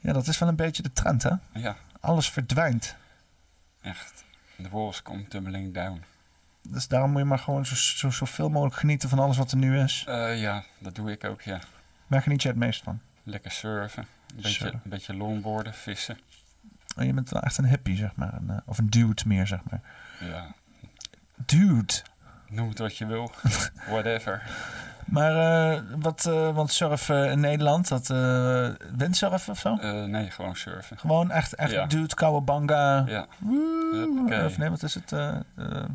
Ja, 0.00 0.12
dat 0.12 0.26
is 0.26 0.38
wel 0.38 0.48
een 0.48 0.56
beetje 0.56 0.82
de 0.82 0.92
trend, 0.92 1.22
hè? 1.22 1.30
Ja, 1.52 1.76
Alles 2.00 2.30
verdwijnt. 2.30 2.96
echt. 3.82 4.24
The 4.62 4.68
walls 4.70 5.02
come 5.02 5.28
tumbling 5.28 5.74
down. 5.74 6.02
Dus 6.70 6.88
daarom 6.88 7.10
moet 7.10 7.20
je 7.20 7.26
maar 7.26 7.38
gewoon 7.38 7.66
zo, 7.66 7.74
zo, 7.74 8.10
zoveel 8.10 8.48
mogelijk 8.50 8.76
genieten 8.76 9.08
van 9.08 9.18
alles 9.18 9.36
wat 9.36 9.50
er 9.50 9.56
nu 9.56 9.78
is. 9.80 10.04
Eh, 10.08 10.40
ja, 10.40 10.64
dat 10.78 10.94
doe 10.94 11.10
ik 11.10 11.24
ook, 11.24 11.42
ja. 11.42 11.60
Waar 12.06 12.22
geniet 12.22 12.42
je 12.42 12.48
het 12.48 12.56
meest 12.56 12.82
van? 12.82 13.00
Lekker 13.22 13.50
surfen, 13.50 14.02
een 14.02 14.36
beetje, 14.36 14.50
Surfen. 14.50 14.80
een 14.84 14.90
beetje 14.90 15.14
longboarden, 15.14 15.74
vissen. 15.74 16.18
Oh, 16.96 17.04
je 17.04 17.12
bent 17.12 17.30
wel 17.30 17.42
echt 17.42 17.58
een 17.58 17.66
hippie, 17.66 17.96
zeg 17.96 18.14
maar. 18.14 18.34
Een, 18.34 18.50
eh, 18.50 18.56
of 18.64 18.78
een 18.78 18.90
dude 18.90 19.22
meer, 19.26 19.46
zeg 19.46 19.60
maar. 19.70 19.80
Ja, 20.20 20.54
Dude. 21.46 21.94
noem 22.48 22.68
het 22.68 22.78
wat 22.78 22.96
je 22.96 23.06
wil. 23.06 23.32
Whatever. 23.88 24.42
Maar 25.10 25.32
eh, 25.72 25.82
wat, 25.98 26.26
eh, 26.26 26.54
want 26.54 26.72
surfen 26.72 27.30
in 27.30 27.40
Nederland, 27.40 27.88
dat 27.88 28.10
eh 28.10 28.68
windsurfen 28.96 29.52
of 29.52 29.58
zo? 29.58 29.74
Nee, 30.06 30.30
gewoon 30.30 30.56
surfen. 30.56 30.98
Gewoon 30.98 31.30
echt, 31.30 31.54
echt 31.54 31.70
Ja. 31.70 31.86
dude. 31.86 32.14
Ja. 33.06 33.26
Woe. 33.38 33.90
Huppakee. 33.92 34.44
Of 34.44 34.58
nee, 34.58 34.70
wat 34.70 34.82
is 34.82 34.94
het? 34.94 35.10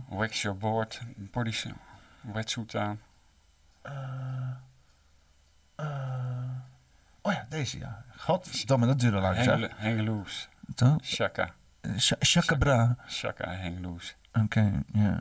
Wax 0.09 0.41
your 0.41 0.57
board, 0.57 1.01
body 1.15 1.51
wetsuit 2.21 2.75
aan. 2.75 2.99
oh 7.21 7.33
ja, 7.33 7.45
deze 7.49 7.79
ja. 7.79 8.03
Godverdomme, 8.17 8.85
dat 8.85 8.99
duurde 8.99 9.19
lang. 9.19 9.45
Hang, 9.45 9.69
hang 9.77 10.01
loose. 10.01 10.47
Toch? 10.75 10.95
Shaka. 11.03 11.49
Sh-. 11.97 12.11
Shaka, 13.07 13.55
hang 13.55 13.79
loose. 13.81 14.13
Oké, 14.33 14.71
ja. 14.93 15.19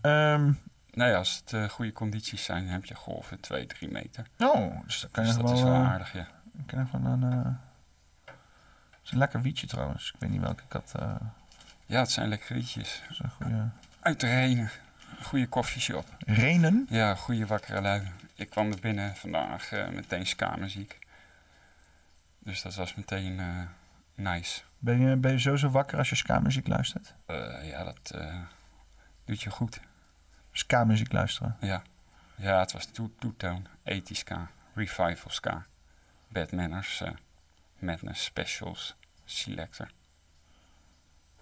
Ehm, 0.00 0.52
Nou 0.92 1.10
ja, 1.10 1.16
als 1.16 1.36
het 1.36 1.52
eh, 1.52 1.68
goede 1.68 1.92
condities 1.92 2.44
zijn, 2.44 2.68
heb 2.68 2.84
je 2.84 2.94
golven 2.94 3.40
2, 3.40 3.66
3 3.66 3.90
meter. 3.90 4.26
oh, 4.38 4.80
dus 4.84 5.00
dan 5.00 5.10
kan 5.10 5.26
je 5.26 5.28
Dus 5.32 5.38
dat 5.40 5.48
wel... 5.50 5.58
is 5.58 5.62
wel 5.64 5.74
eh, 5.74 5.88
aardig, 5.90 6.12
ja. 6.12 6.26
Ik 6.58 6.66
ken 6.66 6.88
van 6.88 7.04
een... 7.06 7.22
het 8.24 8.34
is 9.04 9.10
een 9.10 9.18
lekker 9.18 9.40
wietje 9.42 9.66
trouwens. 9.66 10.10
Ik 10.14 10.20
weet 10.20 10.30
niet 10.30 10.40
welke 10.40 10.62
ik 10.62 10.72
had. 10.72 10.92
eh, 10.98 11.14
Ja, 11.86 12.00
het 12.00 12.10
zijn 12.10 12.28
lekker 12.28 12.54
liedjes. 12.56 13.00
dat 13.02 13.10
is 13.10 13.18
een 13.18 13.30
goede... 13.30 13.68
Uit 14.00 14.20
de 14.20 14.26
Renen. 14.26 14.70
Goede 15.22 15.46
koffieshop. 15.46 16.06
Renen? 16.18 16.86
Ja, 16.90 17.14
goede 17.14 17.46
wakkere 17.46 17.80
lui. 17.80 18.02
Ik 18.34 18.50
kwam 18.50 18.70
er 18.72 18.78
binnen 18.80 19.16
vandaag 19.16 19.70
meteen 19.70 20.26
ska-muziek. 20.26 20.98
Dus 22.38 22.62
dat 22.62 22.74
was 22.74 22.94
meteen 22.94 23.40
nice. 24.14 24.62
Ben 24.78 25.00
je, 25.00 25.16
ben 25.16 25.32
je 25.32 25.40
zo 25.40 25.56
zo 25.56 25.68
wakker 25.70 25.98
als 25.98 26.08
je 26.08 26.14
ska-muziek 26.16 26.66
luistert? 26.68 27.14
Ja, 27.62 27.84
dat 27.84 28.14
doet 29.24 29.42
je 29.42 29.50
goed. 29.50 29.80
Ska-muziek 30.52 31.12
luisteren. 31.12 31.56
Ja, 31.60 31.82
ja 32.34 32.58
het 32.58 32.72
was 32.72 32.86
two- 32.86 33.14
two-tone, 33.18 33.62
80 33.84 34.16
ska, 34.16 34.46
revival 34.74 35.30
ska, 35.30 35.64
bad 36.28 36.52
manners, 36.52 37.00
eh, 37.00 37.12
madness 37.78 38.24
specials, 38.24 38.94
selector. 39.24 39.90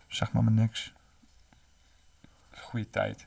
Zeg 0.07 0.33
maar 0.33 0.45
maar 0.45 0.53
niks. 0.53 0.93
Goede 2.51 2.91
tijd. 2.91 3.27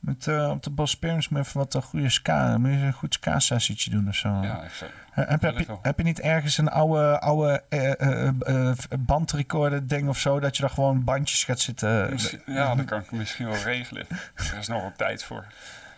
Met, 0.00 0.26
eh, 0.26 0.50
op 0.50 0.62
de 0.62 0.70
Bosperians 0.70 1.28
moet 1.28 1.40
je 1.40 1.46
even 1.46 1.58
wat 1.60 1.74
een 1.74 1.82
goede 1.82 2.10
ska... 2.10 2.58
Moet 2.58 2.70
je 2.70 2.76
een 2.76 2.92
goed 2.92 3.14
ska-sessietje 3.14 3.90
doen 3.90 4.08
of 4.08 4.14
zo. 4.14 4.28
Ja, 4.28 4.62
ik 4.62 4.70
zou- 4.72 4.90
heb, 5.10 5.42
je, 5.42 5.76
heb 5.82 5.98
je 5.98 6.04
niet 6.04 6.20
ergens 6.20 6.58
een 6.58 6.68
oude, 6.68 7.20
oude 7.20 7.62
eh, 7.68 8.00
eh, 8.00 8.28
eh, 8.28 8.68
eh, 8.68 8.74
bandrecorder 8.98 9.86
ding 9.86 10.08
of 10.08 10.18
zo... 10.18 10.40
dat 10.40 10.56
je 10.56 10.62
daar 10.62 10.70
gewoon 10.70 11.04
bandjes 11.04 11.44
gaat 11.44 11.60
zitten... 11.60 12.10
Misschien- 12.10 12.42
ja, 12.46 12.74
dat 12.74 12.84
kan 12.84 13.00
ik 13.00 13.10
misschien 13.10 13.46
wel 13.46 13.56
regelen. 13.56 14.06
Er 14.34 14.56
is 14.58 14.68
nog 14.68 14.80
wel 14.80 14.92
tijd 14.96 15.24
voor. 15.24 15.44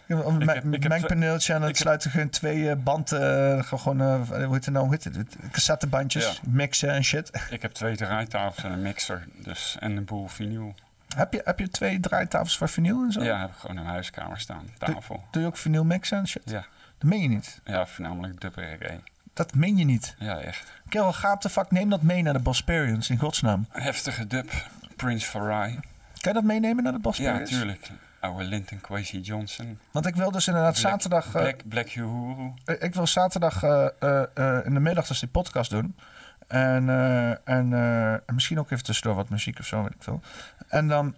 Ja, 0.07 0.17
Een 0.17 0.49
heb 0.49 0.89
mengpaneeltje 0.89 1.55
en 1.55 1.61
dan 1.61 1.75
sluiten 1.75 2.11
gewoon 2.11 2.29
twee 2.31 2.71
eh, 2.71 2.77
banden... 2.77 3.57
eh, 3.59 3.65
gewoon, 3.65 4.01
eh, 4.01 4.15
hoe 4.45 4.53
heet 4.55 4.65
het 4.65 4.75
nou? 4.75 4.87
Hoe 4.87 4.95
heet 4.95 5.05
het? 5.05 5.37
Cassettebandjes, 5.51 6.25
Ja. 6.27 6.49
mixen 6.51 6.91
en 6.91 7.05
shit. 7.05 7.31
Ik 7.51 7.63
heb 7.63 7.73
twee 7.73 7.97
draaitafels 7.97 8.65
en 8.65 8.73
een 8.73 8.83
mixer 8.83 9.25
dus, 9.35 9.77
en 9.81 9.97
een 9.97 10.05
boel 10.05 10.29
vinyl. 10.29 10.75
Heb 11.17 11.33
je, 11.33 11.41
heb 11.45 11.59
je 11.59 11.69
twee 11.69 12.01
draaitafels 12.01 12.59
voor 12.59 12.69
vinyl 12.69 13.03
en 13.03 13.13
zo? 13.13 13.23
Ja, 13.23 13.41
heb 13.41 13.49
ik 13.51 13.57
gewoon 13.57 13.77
in 13.77 13.83
mijn 13.83 13.95
huiskamer 13.95 14.41
staan, 14.41 14.69
tafel. 14.79 15.25
Doe 15.31 15.43
je 15.43 15.49
ook 15.49 15.57
vinyl 15.57 15.85
mixen 15.85 16.19
en 16.19 16.29
shit? 16.29 16.43
Ja, 16.45 16.65
Dat 16.99 17.11
meen 17.11 17.21
je 17.23 17.29
niet. 17.29 17.61
ja 17.65 17.87
voornamelijk 17.87 18.41
dub 18.41 18.55
reggae. 18.55 19.01
Dat 19.35 19.55
meen 19.55 19.77
je 19.77 19.85
niet. 19.85 20.15
Ja, 20.19 20.39
echt. 20.39 20.73
Kerel, 20.89 21.13
ga 21.13 21.33
op 21.33 21.41
de 21.41 21.49
vak, 21.49 21.71
neem 21.71 21.91
dat 21.91 22.03
mee 22.03 22.23
naar 22.23 22.33
de 22.33 22.39
Bosperians, 22.39 23.11
in 23.11 23.19
godsnaam. 23.19 23.67
Heftige 23.71 24.27
dub, 24.27 24.51
Prince 24.97 25.27
Farai. 25.27 25.73
Kan 26.21 26.33
je 26.33 26.33
dat 26.33 26.43
meenemen 26.45 26.83
naar 26.83 26.93
de 26.93 26.99
Ja, 26.99 27.05
Bosperians? 27.05 27.51
tuurlijk. 27.51 27.91
Oude 28.21 28.45
Linton 28.45 28.81
Kwesi 28.81 29.21
Johnson. 29.21 29.79
Want 29.91 30.07
ik 30.07 30.15
wil 30.17 30.31
dus 30.31 30.47
inderdaad 30.47 30.73
Black- 30.81 30.91
zaterdag... 30.91 31.27
eh, 31.27 31.33
Black, 31.43 31.61
Black 31.69 31.95
Uhuru. 31.95 32.53
eh, 32.65 32.77
ik 32.83 32.95
wil 32.95 33.07
zaterdag 33.07 33.63
eh, 33.63 33.87
in 34.65 34.75
de 34.75 34.81
middag 34.81 35.07
dus 35.07 35.19
die 35.21 35.29
podcast 35.29 35.71
doen. 35.71 35.97
En, 36.49 36.89
en, 37.45 37.73
en 38.27 38.35
misschien 38.35 38.59
ook 38.59 38.71
even 38.71 38.85
tussendoor 38.85 39.15
wat 39.17 39.29
muziek 39.29 39.59
of 39.59 39.67
zo, 39.67 39.83
weet 39.83 39.95
ik 39.95 40.03
veel. 40.03 40.21
En 40.73 40.89
dan 40.89 41.15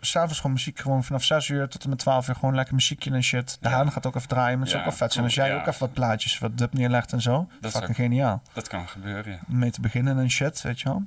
s 0.00 0.10
s'avonds 0.10 0.36
gewoon 0.36 0.52
muziek, 0.52 0.78
gewoon 0.78 1.04
vanaf 1.04 1.24
6 1.24 1.48
uur 1.48 1.68
tot 1.68 1.82
en 1.84 1.88
met 1.88 1.98
12 1.98 2.28
uur 2.28 2.34
gewoon 2.34 2.54
lekker 2.54 2.74
muziekje 2.74 3.10
en 3.10 3.22
shit. 3.22 3.56
De 3.60 3.68
Haan 3.68 3.92
gaat 3.92 4.06
ook 4.06 4.14
even 4.16 4.28
draaien, 4.28 4.58
maar 4.58 4.66
het 4.66 4.68
is 4.68 4.72
Ja, 4.72 4.78
ook 4.78 4.84
wel 4.84 4.96
vet 4.96 5.12
zijn. 5.12 5.24
Als 5.24 5.34
jij 5.34 5.48
ja. 5.48 5.54
ook 5.60 5.66
even 5.66 5.80
wat 5.80 5.92
plaatjes, 5.92 6.38
wat 6.38 6.58
dub 6.58 6.72
neerlegt 6.72 7.12
en 7.12 7.20
zo. 7.20 7.48
Dat 7.60 7.64
is 7.64 7.70
fucking 7.70 7.90
ook- 7.90 7.96
geniaal. 7.96 8.42
Dat 8.52 8.68
kan 8.68 8.88
gebeuren, 8.88 9.32
ja. 9.32 9.38
Om 9.48 9.58
mee 9.58 9.70
te 9.70 9.80
beginnen 9.80 10.18
en 10.18 10.30
shit, 10.30 10.62
weet 10.62 10.80
je 10.80 10.88
wel. 10.88 11.02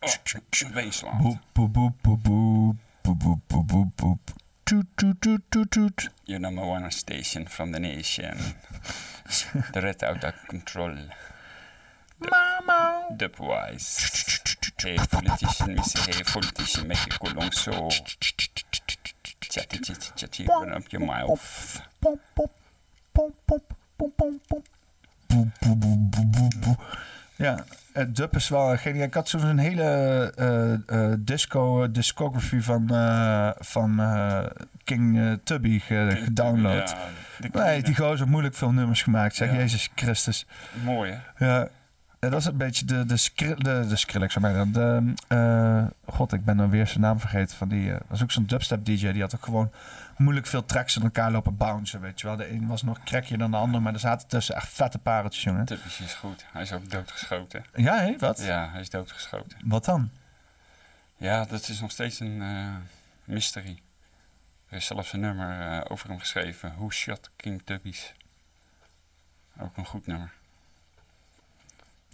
Oh, 0.00 0.72
weeslaat. 0.72 1.18
Boep, 1.18 1.38
boep, 1.52 1.72
boep, 1.72 1.94
boep, 2.02 2.22
boep. 2.22 2.76
Boep, 3.02 3.18
boep, 3.18 3.40
boep, 3.46 3.66
boep, 3.68 3.90
boep. 3.96 4.20
Toet, 4.62 4.86
toet, 4.94 5.20
toet, 5.20 5.40
toet, 5.48 5.70
toet. 5.70 6.10
Your 6.22 6.40
number 6.40 6.64
one 6.64 6.90
station 6.90 7.48
from 7.48 7.72
the 7.72 7.78
nation. 7.78 8.36
the 9.72 9.80
red 9.80 10.02
out 10.02 10.24
of 10.24 10.34
control. 10.46 10.94
Mama. 12.18 13.04
Dubwise. 13.16 14.00
Hey 14.82 14.96
politician, 15.10 15.74
we 15.76 15.82
say 15.82 16.12
hey 16.12 16.22
politician, 16.22 16.86
make 16.86 17.06
it 17.06 17.18
go 17.18 17.30
long 17.34 17.52
so. 17.52 17.88
Chatty, 19.48 19.78
chatty, 19.80 20.10
chatty, 20.14 20.46
open 20.48 20.72
up 20.74 20.88
your 20.92 21.04
mouth. 21.04 21.80
Pop, 22.00 22.18
pop, 22.34 22.50
pop, 23.12 23.32
pop, 23.46 23.62
pop, 23.96 24.12
pop, 24.16 24.32
pop. 24.48 24.62
Boe, 25.28 25.50
boe, 25.60 25.76
boe, 25.76 26.26
boe, 26.26 26.50
boe. 26.60 26.76
Ja, 27.36 27.64
dub 28.08 28.36
is 28.36 28.48
wel 28.48 28.76
geniaal. 28.76 29.06
Ik 29.06 29.14
had 29.14 29.28
zo'n 29.28 29.58
hele 29.58 29.82
eh, 30.36 30.72
eh, 31.12 31.14
disco 31.18 31.90
discography 31.90 32.60
van, 32.60 32.88
eh, 32.94 33.50
van 33.58 34.00
eh, 34.00 34.44
King 34.84 35.18
eh, 35.18 35.32
Tubby 35.44 35.78
ge- 35.80 36.20
gedownload. 36.24 36.88
Ja, 36.90 36.96
de 37.40 37.48
nee, 37.58 37.82
die 37.82 37.94
gozer 37.94 38.16
heeft 38.18 38.30
moeilijk 38.30 38.54
veel 38.54 38.70
nummers 38.72 39.02
gemaakt. 39.02 39.34
Zeg, 39.34 39.50
Ja. 39.50 39.56
Jezus 39.56 39.88
Christus. 39.94 40.46
Mooi, 40.84 41.18
hè? 41.34 41.46
Ja, 41.46 41.68
dat 42.30 42.44
was 42.44 42.52
een 42.52 42.56
beetje 42.56 42.84
de, 42.84 43.04
de, 43.04 43.16
skri 43.16 43.54
de, 43.54 43.86
de 43.88 43.96
Skrillex. 43.96 44.34
zeggen. 44.34 44.72
De, 44.72 45.14
eh, 45.28 46.14
God, 46.14 46.32
ik 46.32 46.44
ben 46.44 46.56
dan 46.56 46.70
weer 46.70 46.86
zijn 46.86 47.00
naam 47.00 47.20
vergeten. 47.20 47.56
Van 47.56 47.68
die, 47.68 47.92
eh, 47.92 48.00
was 48.06 48.22
ook 48.22 48.30
zo'n 48.30 48.44
dubstep 48.44 48.84
DJ. 48.84 49.12
Die 49.12 49.20
had 49.20 49.34
ook 49.34 49.44
gewoon 49.44 49.70
moeilijk 50.16 50.46
veel 50.46 50.64
tracks 50.64 50.96
in 50.96 51.02
elkaar 51.02 51.30
lopen 51.30 51.56
bouncen. 51.56 52.00
Weet 52.00 52.20
je 52.20 52.26
wel. 52.26 52.36
De 52.36 52.50
een 52.50 52.66
was 52.66 52.82
nog 52.82 53.02
crackje 53.02 53.36
dan 53.36 53.50
de 53.50 53.56
ander. 53.56 53.82
Maar 53.82 53.92
er 53.92 53.98
zaten 53.98 54.28
tussen 54.28 54.54
echt 54.54 54.68
vette 54.68 54.98
pareltjes, 54.98 55.44
jongen. 55.44 55.64
Typisch 55.64 56.00
is 56.00 56.14
goed. 56.14 56.44
Hij 56.52 56.62
is 56.62 56.72
ook 56.72 56.90
doodgeschoten. 56.90 57.64
Ja, 57.74 57.98
hé, 57.98 58.16
wat? 58.18 58.42
Ja, 58.42 58.70
hij 58.70 58.80
is 58.80 58.90
doodgeschoten. 58.90 59.58
Wat 59.64 59.84
dan? 59.84 60.10
Ja, 61.16 61.44
dat 61.44 61.68
is 61.68 61.80
nog 61.80 61.90
steeds 61.90 62.20
een 62.20 62.42
eh, 62.42 62.74
mystery. 63.24 63.80
Er 64.68 64.76
is 64.76 64.86
zelfs 64.86 65.12
een 65.12 65.20
nummer 65.20 65.90
over 65.90 66.08
hem 66.08 66.18
geschreven. 66.18 66.72
Who 66.76 66.90
shot 66.90 67.30
King 67.36 67.62
Tubbies? 67.64 68.14
Ook 69.58 69.76
een 69.76 69.86
goed 69.86 70.06
nummer. 70.06 70.32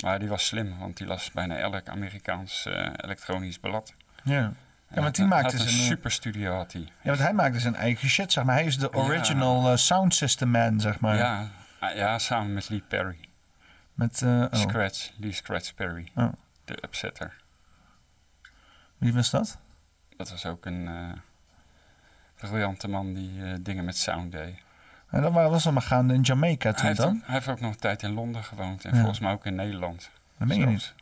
Maar 0.02 0.18
die 0.18 0.28
was 0.28 0.46
slim, 0.46 0.78
want 0.78 0.96
die 0.96 1.06
las 1.06 1.30
bijna 1.30 1.56
elk 1.56 1.88
Amerikaans 1.88 2.66
eh, 2.66 2.90
elektronisch 2.96 3.58
blad. 3.58 3.94
Ja. 4.24 4.52
Ja, 4.94 5.00
want 5.00 5.14
die 5.14 5.24
Hij 5.26 5.34
maakt 5.34 5.52
had 5.52 5.60
dus 5.60 5.72
een 5.72 5.78
een... 5.78 5.84
super 5.84 6.10
studio 6.10 6.54
had 6.54 6.72
hij. 6.72 6.82
Ja, 6.82 6.88
want 7.02 7.18
hij 7.18 7.32
maakt 7.32 7.52
dus 7.52 7.62
zijn 7.62 7.74
eigen 7.74 8.08
shit, 8.08 8.32
zeg 8.32 8.44
maar. 8.44 8.54
Hij 8.54 8.64
is 8.64 8.78
de 8.78 8.88
Ja. 8.92 8.98
original 8.98 9.70
eh, 9.70 9.76
sound 9.76 10.14
system 10.14 10.48
man, 10.48 10.80
zeg 10.80 11.00
maar. 11.00 11.16
Ja, 11.16 11.48
ah, 11.78 11.94
ja, 11.96 12.18
samen 12.18 12.52
met 12.54 12.68
Lee 12.68 12.82
Perry. 12.88 13.18
Met, 13.94 14.22
eh, 14.22 14.28
oh. 14.50 14.60
Scratch, 14.60 15.10
Lee 15.18 15.32
Scratch 15.32 15.74
Perry. 15.74 16.08
Oh. 16.14 16.32
De 16.64 16.78
upsetter. 16.84 17.36
Wie 18.98 19.12
was 19.12 19.30
dat? 19.30 19.58
Dat 20.16 20.30
was 20.30 20.46
ook 20.46 20.66
een 20.66 20.88
eh, 20.88 21.12
briljante 22.36 22.88
man 22.88 23.12
die 23.14 23.44
eh, 23.44 23.54
dingen 23.60 23.84
met 23.84 23.96
sound 23.96 24.32
deed. 24.32 24.56
En 25.12 25.22
dat 25.22 25.32
was 25.32 25.64
allemaal 25.64 25.82
gaande 25.82 26.14
in 26.14 26.20
Jamaica 26.20 26.68
Hij 26.68 26.78
toen 26.78 26.86
heeft, 26.86 26.98
dan? 26.98 27.08
ook, 27.16 27.22
hij 27.24 27.34
heeft 27.34 27.48
ook 27.48 27.60
nog 27.60 27.72
een 27.72 27.78
tijd 27.78 28.02
in 28.02 28.12
Londen 28.12 28.44
gewoond 28.44 28.84
en 28.84 28.90
Ja. 28.90 28.96
volgens 28.98 29.20
mij 29.20 29.32
ook 29.32 29.46
in 29.46 29.54
Nederland. 29.54 30.10
Dat 30.38 30.48
meen 30.48 30.58
je 30.58 30.66
niet. 30.66 30.94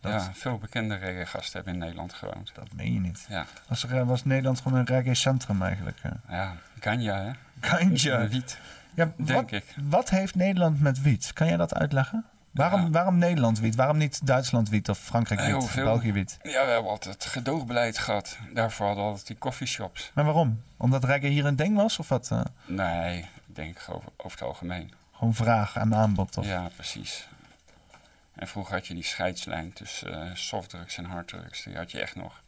Dat- 0.00 0.12
Ja, 0.12 0.30
veel 0.32 0.58
bekende 0.58 0.94
reggae-gasten 0.94 1.52
hebben 1.52 1.72
in 1.72 1.78
Nederland 1.78 2.12
gewoond. 2.12 2.50
Dat 2.54 2.72
meen 2.72 2.92
je 2.92 3.00
niet. 3.00 3.26
Ja, 3.28 3.46
Was, 3.68 3.82
er, 3.84 4.04
was 4.06 4.24
Nederland 4.24 4.60
gewoon 4.60 4.78
een 4.78 4.84
reggae-centrum 4.86 5.62
eigenlijk? 5.62 5.98
eh? 6.02 6.10
ja 6.28 6.54
ganja 6.80 7.16
hè? 7.22 7.30
Ganja. 7.60 8.28
Wiet, 8.28 8.58
Ja, 8.94 9.12
denk 9.16 9.28
wat, 9.40 9.52
ik. 9.52 9.74
wat 9.82 10.10
heeft 10.10 10.34
Nederland 10.34 10.80
met 10.80 11.02
wiet? 11.02 11.32
Kan 11.32 11.46
jij 11.46 11.56
dat 11.56 11.74
uitleggen? 11.74 12.24
Waarom, 12.56 12.80
Ja. 12.82 12.90
waarom 12.90 13.18
Nederland 13.18 13.58
wiet? 13.58 13.74
Waarom 13.74 13.96
niet 13.96 14.26
Duitsland 14.26 14.68
wiet 14.68 14.88
of 14.88 14.98
Frankrijk 14.98 15.40
wiet 15.40 15.48
Heel 15.48 15.58
of. 15.58 15.74
België 15.74 16.12
wiet? 16.12 16.38
Ja, 16.42 16.64
we 16.64 16.70
hebben 16.70 16.90
altijd 16.90 17.24
gedoogbeleid 17.24 17.98
gehad. 17.98 18.38
Daarvoor 18.54 18.86
hadden 18.86 19.04
we 19.04 19.10
altijd 19.10 19.26
die 19.26 19.38
coffeeshops. 19.38 20.10
Maar 20.14 20.24
waarom? 20.24 20.62
Omdat 20.76 21.04
reggae 21.04 21.28
hier 21.28 21.44
een 21.44 21.56
ding 21.56 21.76
was 21.76 21.98
of 21.98 22.08
wat? 22.08 22.30
eh, 22.30 22.40
Nee, 22.66 23.18
ik 23.46 23.54
denk 23.56 23.78
over, 23.88 24.08
over 24.16 24.38
het 24.38 24.48
algemeen. 24.48 24.92
gewoon 25.12 25.34
vraag 25.34 25.76
en 25.76 25.94
aanbod? 25.94 26.36
Of? 26.36 26.46
Ja, 26.46 26.68
precies. 26.74 27.28
En 28.34 28.48
vroeger 28.48 28.74
had 28.74 28.86
je 28.86 28.94
die 28.94 29.04
scheidslijn 29.04 29.72
tussen 29.72 30.22
eh, 30.30 30.34
softdrugs 30.34 30.96
en 30.96 31.04
harddrugs. 31.04 31.62
Die 31.62 31.76
had 31.76 31.90
je 31.90 32.00
echt 32.00 32.14
nog. 32.16 32.40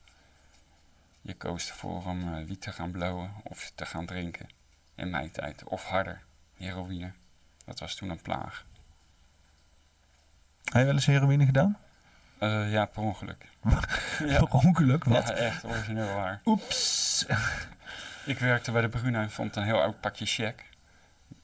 Je 1.20 1.34
koos 1.34 1.68
ervoor 1.68 2.02
om 2.06 2.34
eh, 2.34 2.44
wiet 2.44 2.60
te 2.60 2.72
gaan 2.72 2.90
blowen 2.90 3.30
of 3.42 3.72
te 3.74 3.86
gaan 3.86 4.06
drinken. 4.06 4.48
In 4.94 5.10
mijn 5.10 5.30
tijd. 5.30 5.64
Of 5.64 5.84
harder. 5.84 6.20
Heroïne. 6.56 7.10
Dat 7.64 7.78
was 7.78 7.94
toen 7.94 8.10
een 8.10 8.22
plaag. 8.22 8.64
Heb 10.68 10.80
je 10.80 10.84
wel 10.84 10.94
eens 10.94 11.06
heroïne 11.06 11.44
gedaan? 11.44 11.78
Eh, 12.38 12.72
ja, 12.72 12.84
per 12.84 13.02
ongeluk. 13.02 13.46
ja. 14.18 14.38
Per 14.44 14.48
ongeluk? 14.52 15.04
Wat? 15.04 15.28
Ja, 15.28 15.34
echt 15.34 15.64
origineel 15.64 16.14
waar. 16.14 16.40
Oeps. 16.44 17.26
Ik 18.26 18.38
werkte 18.38 18.72
bij 18.72 18.80
de 18.80 18.88
Bruna 18.88 19.22
en 19.22 19.30
vond 19.30 19.56
een 19.56 19.62
heel 19.62 19.80
oud 19.80 20.00
pakje 20.00 20.26
check. 20.26 20.64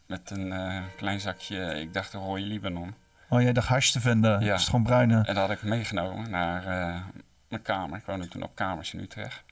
Met 0.06 0.30
een 0.30 0.52
eh, 0.52 0.82
klein 0.96 1.20
zakje, 1.20 1.80
ik 1.80 1.92
dacht 1.92 2.12
een 2.12 2.20
rode 2.20 2.40
Libanon. 2.40 2.94
Oh, 3.28 3.42
jij 3.42 3.52
dacht 3.52 3.68
hash 3.68 3.90
te 3.90 4.00
vinden. 4.00 4.40
Ja. 4.40 4.50
Dat 4.50 4.58
is 4.58 4.64
gewoon 4.64 4.82
bruine. 4.82 5.14
En 5.14 5.34
dat 5.34 5.36
had 5.36 5.50
ik 5.50 5.62
meegenomen 5.62 6.30
naar 6.30 6.66
eh, 6.66 7.00
mijn 7.48 7.62
kamer. 7.62 7.98
Ik 7.98 8.04
woonde 8.04 8.28
toen 8.28 8.42
op 8.42 8.54
kamers 8.54 8.94
in 8.94 9.00
Utrecht. 9.00 9.42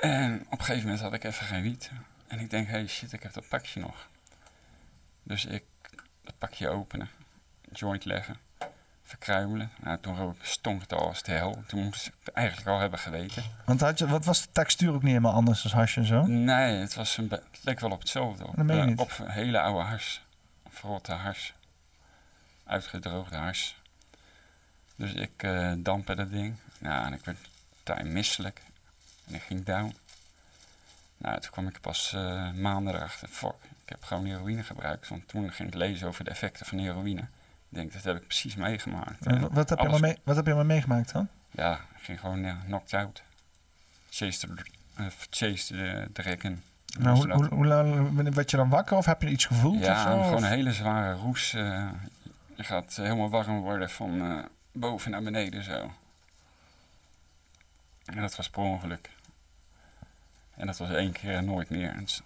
En 0.00 0.46
op 0.46 0.58
een 0.58 0.64
gegeven 0.64 0.82
moment 0.82 1.00
had 1.00 1.12
ik 1.12 1.24
even 1.24 1.46
geen 1.46 1.62
wiet. 1.62 1.90
En 2.26 2.38
ik 2.38 2.50
denk, 2.50 2.68
hey 2.68 2.86
shit, 2.86 3.12
ik 3.12 3.22
heb 3.22 3.32
dat 3.32 3.48
pakje 3.48 3.80
nog. 3.80 4.08
Dus 5.22 5.44
ik 5.44 5.64
dat 6.24 6.38
pakje 6.38 6.68
openen, 6.68 7.08
joint 7.72 8.04
leggen, 8.04 8.36
verkruimelen. 9.02 9.70
Nou, 9.80 9.98
toen 10.00 10.36
stonk 10.40 10.80
het 10.80 10.92
al 10.92 11.06
als 11.06 11.22
de 11.22 11.32
hel. 11.32 11.62
Toen 11.66 11.84
moest 11.84 12.06
ik 12.06 12.14
het 12.24 12.34
eigenlijk 12.34 12.68
al 12.68 12.78
hebben 12.78 12.98
geweten. 12.98 13.42
Want 13.64 13.80
had 13.80 13.98
je, 13.98 14.06
wat 14.08 14.24
was 14.24 14.42
de 14.42 14.48
textuur 14.52 14.92
ook 14.92 15.02
niet 15.02 15.10
helemaal 15.10 15.32
anders 15.32 15.62
dan 15.62 15.72
hash 15.72 15.96
en 15.96 16.04
zo? 16.04 16.26
Nee, 16.26 16.76
het, 16.76 16.94
was 16.94 17.16
een 17.16 17.30
het 17.30 17.42
leek 17.62 17.80
wel 17.80 17.90
op 17.90 18.00
hetzelfde. 18.00 18.46
Op, 18.46 18.56
Dat 18.56 18.86
niet. 18.86 18.98
op 18.98 19.18
een 19.18 19.30
hele 19.30 19.60
oude 19.60 19.84
hars. 19.84 20.22
Verrotte 20.68 21.12
hars. 21.12 21.54
Uitgedroogde 22.64 23.36
hars. 23.36 23.80
Dus 24.96 25.12
ik 25.12 25.46
dampte 25.76 26.14
dat 26.14 26.30
ding. 26.30 26.56
Nou, 26.78 27.06
en 27.06 27.12
ik 27.12 27.24
werd 27.24 27.38
time 27.82 28.10
misselijk. 28.10 28.62
En 29.26 29.34
ik 29.34 29.42
ging 29.42 29.64
down. 29.64 29.94
Nou, 31.18 31.40
toen 31.40 31.50
kwam 31.50 31.68
ik 31.68 31.80
pas 31.80 32.12
eh, 32.14 32.52
maanden 32.52 32.94
erachter. 32.94 33.28
Fuck, 33.28 33.54
ik 33.82 33.88
heb 33.88 34.04
gewoon 34.04 34.24
heroïne 34.24 34.62
gebruikt. 34.62 35.08
Want 35.08 35.28
toen 35.28 35.52
ging 35.52 35.68
ik 35.68 35.74
lezen 35.74 36.08
over 36.08 36.24
de 36.24 36.30
effecten 36.30 36.66
van 36.66 36.78
heroïne. 36.78 37.24
Ik 37.70 37.74
denk, 37.76 37.92
dat 37.92 38.02
heb 38.02 38.16
ik 38.16 38.26
precies 38.26 38.54
meegemaakt. 38.56 39.26
En 39.26 39.34
En 39.34 39.40
wa- 39.40 39.48
wat, 39.50 39.68
heb 39.68 39.78
je 39.78 39.86
alles- 39.86 40.00
mee, 40.00 40.16
wat 40.24 40.36
heb 40.36 40.46
je 40.46 40.54
maar 40.54 40.66
meegemaakt 40.66 41.12
dan? 41.12 41.28
Ja, 41.50 41.72
ik 41.74 42.02
ging 42.02 42.20
gewoon 42.20 42.40
ja, 42.44 42.58
knocked 42.66 42.94
out. 42.94 43.22
Chase 44.10 44.38
the, 44.46 44.54
eh, 44.94 45.06
chase 45.30 45.66
the 45.74 46.08
dragon. 46.12 46.62
Nou, 46.98 47.32
Hoe 47.32 47.44
hoe, 47.46 47.66
lang 47.66 48.34
werd 48.34 48.50
je 48.50 48.56
dan 48.56 48.68
wakker 48.68 48.96
of 48.96 49.04
heb 49.06 49.22
je 49.22 49.28
iets 49.28 49.44
gevoeld? 49.44 49.78
ja, 49.84 49.92
of 49.92 49.98
zo? 49.98 50.04
gewoon 50.22 50.34
Of- 50.34 50.42
een 50.42 50.48
hele 50.48 50.72
zware 50.72 51.12
roes. 51.14 51.54
eh, 51.54 51.88
je 52.56 52.64
gaat 52.64 52.96
helemaal 52.96 53.30
warm 53.30 53.60
worden 53.60 53.90
van 53.90 54.20
eh, 54.20 54.44
boven 54.72 55.10
naar 55.10 55.22
beneden 55.22 55.62
zo. 55.64 55.92
En 58.04 58.20
dat 58.20 58.36
was 58.36 58.50
per 58.50 58.62
ongeluk. 58.62 59.10
En 60.54 60.66
dat 60.66 60.76
was 60.78 60.90
één 60.90 61.12
keer 61.12 61.34
en 61.34 61.44
nooit 61.44 61.70
meer. 61.70 61.90
En 61.90 62.08
s- 62.08 62.22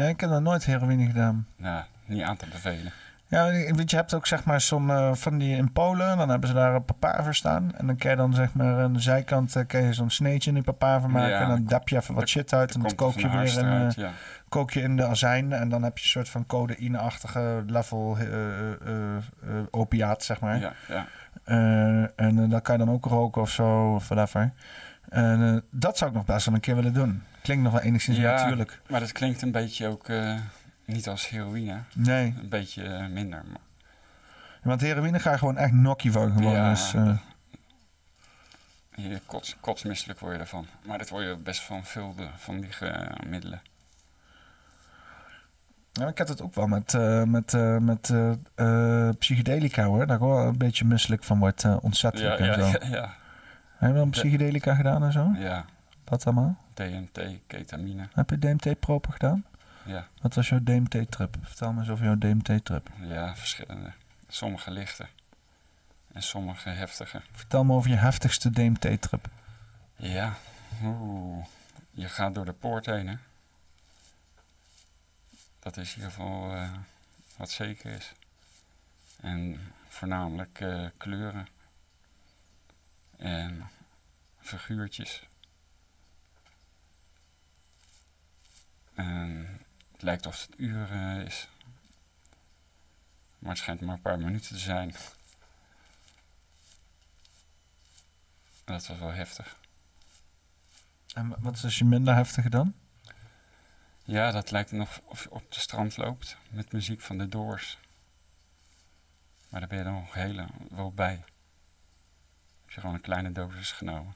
Ja, 0.00 0.08
ik 0.08 0.20
heb 0.20 0.30
nog 0.30 0.40
nooit 0.40 0.64
heroïne 0.64 1.06
gedaan. 1.06 1.46
nou, 1.56 1.84
niet 2.06 2.22
aan 2.22 2.36
te 2.36 2.46
bevelen. 2.46 2.92
Ja, 3.26 3.50
weet 3.50 3.90
je, 3.90 3.96
hebt 3.96 4.14
ook 4.14 4.26
zeg 4.26 4.44
maar 4.44 4.60
zo'n 4.60 4.90
eh, 4.90 5.14
van 5.14 5.38
die 5.38 5.56
in 5.56 5.72
Polen, 5.72 6.16
dan 6.16 6.28
hebben 6.28 6.48
ze 6.48 6.54
daar 6.54 6.74
een 6.74 6.84
papaver 6.84 7.34
staan. 7.34 7.72
En 7.76 7.86
dan 7.86 7.96
kan 7.96 8.10
je 8.10 8.16
dan 8.16 8.34
zeg 8.34 8.54
maar 8.54 8.82
aan 8.82 8.92
de 8.92 9.00
zijkant 9.00 9.64
kan 9.66 9.82
je 9.82 9.92
zo'n 9.92 10.10
sneetje 10.10 10.48
in 10.48 10.54
die 10.54 10.64
papaver 10.64 11.10
maken. 11.10 11.30
Ja, 11.30 11.40
en 11.40 11.48
dan 11.48 11.56
dan 11.56 11.64
dap 11.66 11.88
je 11.88 11.96
even 11.96 12.14
wat 12.14 12.28
shit 12.28 12.52
uit 12.52 12.74
en 12.74 12.84
er 12.84 12.94
kook 12.94 13.20
je 13.20 13.28
weer 13.28 13.58
in, 13.58 13.58
eruit, 13.58 13.96
eh, 13.96 14.04
ja. 14.04 14.10
kook 14.48 14.70
je 14.70 14.80
in 14.80 14.96
de 14.96 15.04
azijn. 15.04 15.52
En 15.52 15.68
dan 15.68 15.82
heb 15.82 15.98
je 15.98 16.04
een 16.04 16.10
soort 16.10 16.28
van 16.28 16.46
codeïne-achtige 16.46 17.64
level 17.66 18.16
eh, 18.18 18.26
opiaat, 19.70 20.24
zeg 20.24 20.40
maar. 20.40 20.60
Ja, 20.60 20.72
ja. 20.88 21.06
En 22.16 22.48
dat 22.48 22.62
kan 22.62 22.78
je 22.78 22.84
dan 22.84 22.94
ook 22.94 23.04
roken 23.04 23.42
of 23.42 23.50
zo, 23.50 23.94
of 23.94 24.08
whatever. 24.08 24.52
En 25.08 25.62
dat 25.70 25.98
zou 25.98 26.10
ik 26.10 26.16
nog 26.16 26.26
best 26.26 26.46
wel 26.46 26.54
een 26.54 26.60
keer 26.60 26.74
willen 26.74 26.94
doen. 26.94 27.22
Klinkt 27.42 27.62
nog 27.64 27.72
wel 27.72 27.82
enigszins 27.82 28.16
ja, 28.16 28.30
natuurlijk. 28.32 28.80
maar 28.88 29.00
dat 29.00 29.12
klinkt 29.12 29.42
een 29.42 29.52
beetje 29.52 29.86
ook 29.88 30.08
eh, 30.08 30.34
niet 30.84 31.08
als 31.08 31.28
heroïne. 31.28 31.78
Nee. 31.94 32.34
Een 32.40 32.48
beetje 32.48 32.82
eh, 32.82 33.06
minder. 33.06 33.42
maar- 33.48 33.60
Want 34.62 34.80
heroïne 34.80 35.18
ga 35.20 35.30
je 35.30 35.38
gewoon 35.38 35.56
echt 35.56 35.72
nokkie 35.72 36.12
van 36.12 36.32
gewoon. 36.32 36.52
Ja, 36.52 36.68
dus, 36.70 36.90
Je 38.94 39.20
kots, 39.26 39.56
kotsmisselijk 39.60 40.18
word 40.20 40.32
je 40.34 40.40
ervan. 40.40 40.66
Maar 40.86 40.98
dat 40.98 41.08
word 41.08 41.24
je 41.24 41.36
best 41.36 41.62
van 41.62 41.84
veel 41.84 42.14
de, 42.14 42.26
van 42.36 42.60
die 42.60 42.70
middelen. 43.26 43.60
Ja, 45.92 46.06
ik 46.08 46.18
heb 46.18 46.28
het 46.28 46.42
ook 46.42 46.54
wel 46.54 46.66
met, 46.66 46.92
met, 47.26 47.52
met 47.80 48.12
eh, 48.54 49.08
psychedelica 49.18 49.84
hoor. 49.84 50.06
Daar 50.06 50.16
ik 50.16 50.22
wel 50.22 50.38
een 50.38 50.58
beetje 50.58 50.84
misselijk 50.84 51.24
van 51.24 51.38
wordt, 51.38 51.64
ontzettelijk 51.80 52.38
Ja, 52.38 52.44
en 52.52 52.60
ja, 52.60 52.70
zo. 52.70 52.78
ja, 52.80 52.86
ja. 52.96 53.14
Heb 53.76 53.88
je 53.88 53.94
wel 53.94 54.02
een 54.02 54.10
psychedelica 54.10 54.74
gedaan 54.74 55.04
en 55.04 55.12
zo? 55.12 55.30
Ja, 55.38 55.64
Wat 56.10 56.24
allemaal? 56.26 56.56
DMT, 56.74 57.20
ketamine. 57.46 58.08
Heb 58.12 58.30
je 58.30 58.38
DMT-proper 58.38 59.12
gedaan? 59.12 59.44
Ja. 59.84 60.08
Wat 60.20 60.34
was 60.34 60.48
jouw 60.48 60.62
DMT-trip? 60.62 61.36
Vertel 61.42 61.72
me 61.72 61.80
eens 61.80 61.90
over 61.90 62.04
jouw 62.04 62.18
DMT-trip. 62.18 62.90
Ja, 63.00 63.36
verschillende. 63.36 63.92
Sommige 64.28 64.70
lichte 64.70 65.06
en 66.12 66.22
sommige 66.22 66.68
heftige. 66.68 67.22
Vertel 67.32 67.64
me 67.64 67.74
over 67.74 67.90
je 67.90 67.96
heftigste 67.96 68.50
DMT-trip. 68.50 69.28
Ja, 69.96 70.34
oeh. 70.82 71.44
Je 71.90 72.08
gaat 72.08 72.34
door 72.34 72.44
de 72.44 72.52
poort 72.52 72.86
heen, 72.86 73.08
hè. 73.08 73.16
Dat 75.58 75.76
is 75.76 75.90
in 75.90 75.96
ieder 75.96 76.10
geval 76.10 76.52
eh, 76.52 76.72
wat 77.36 77.50
zeker 77.50 77.90
is. 77.90 78.12
En 79.20 79.60
voornamelijk 79.88 80.60
eh, 80.60 80.86
kleuren. 80.96 81.46
En 83.16 83.68
figuurtjes. 84.38 85.28
Het 89.92 90.02
lijkt 90.02 90.26
of 90.26 90.46
het 90.46 90.58
uren 90.58 91.26
is. 91.26 91.48
Maar 93.38 93.50
het 93.50 93.58
schijnt 93.58 93.80
maar 93.80 93.94
een 93.94 94.00
paar 94.00 94.18
minuten 94.18 94.48
te 94.48 94.58
zijn. 94.58 94.94
Dat 98.64 98.86
was 98.86 98.98
wel 98.98 99.12
heftig. 99.12 99.58
En 101.14 101.34
wat 101.38 101.54
is 101.54 101.64
als 101.64 101.78
je 101.78 101.84
minder 101.84 102.14
heftig 102.14 102.48
dan? 102.48 102.74
Ja, 104.04 104.30
dat 104.30 104.50
lijkt 104.50 104.72
nog 104.72 105.00
of 105.04 105.22
je 105.22 105.30
op 105.30 105.52
de 105.52 105.60
strand 105.60 105.96
loopt 105.96 106.36
met 106.50 106.72
muziek 106.72 107.00
van 107.00 107.18
de 107.18 107.28
Doors. 107.28 107.78
Maar 109.48 109.60
daar 109.60 109.68
ben 109.68 109.78
je 109.78 109.84
dan 109.84 109.94
nog 109.94 110.14
heel 110.14 110.46
wel 110.70 110.92
bij. 110.92 111.24
Heb 112.60 112.70
je 112.70 112.80
gewoon 112.80 112.94
een 112.94 113.00
kleine 113.00 113.32
dosis 113.32 113.72
genomen. 113.72 114.14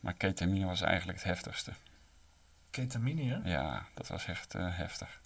Maar 0.00 0.14
ketamine 0.14 0.66
was 0.66 0.80
eigenlijk 0.80 1.18
het 1.18 1.26
heftigste. 1.26 1.72
Ketamine, 2.70 3.22
hè? 3.42 3.50
Ja, 3.50 3.86
dat 3.94 4.08
was 4.08 4.26
echt 4.26 4.54
eh, 4.54 4.76
heftig. 4.76 5.20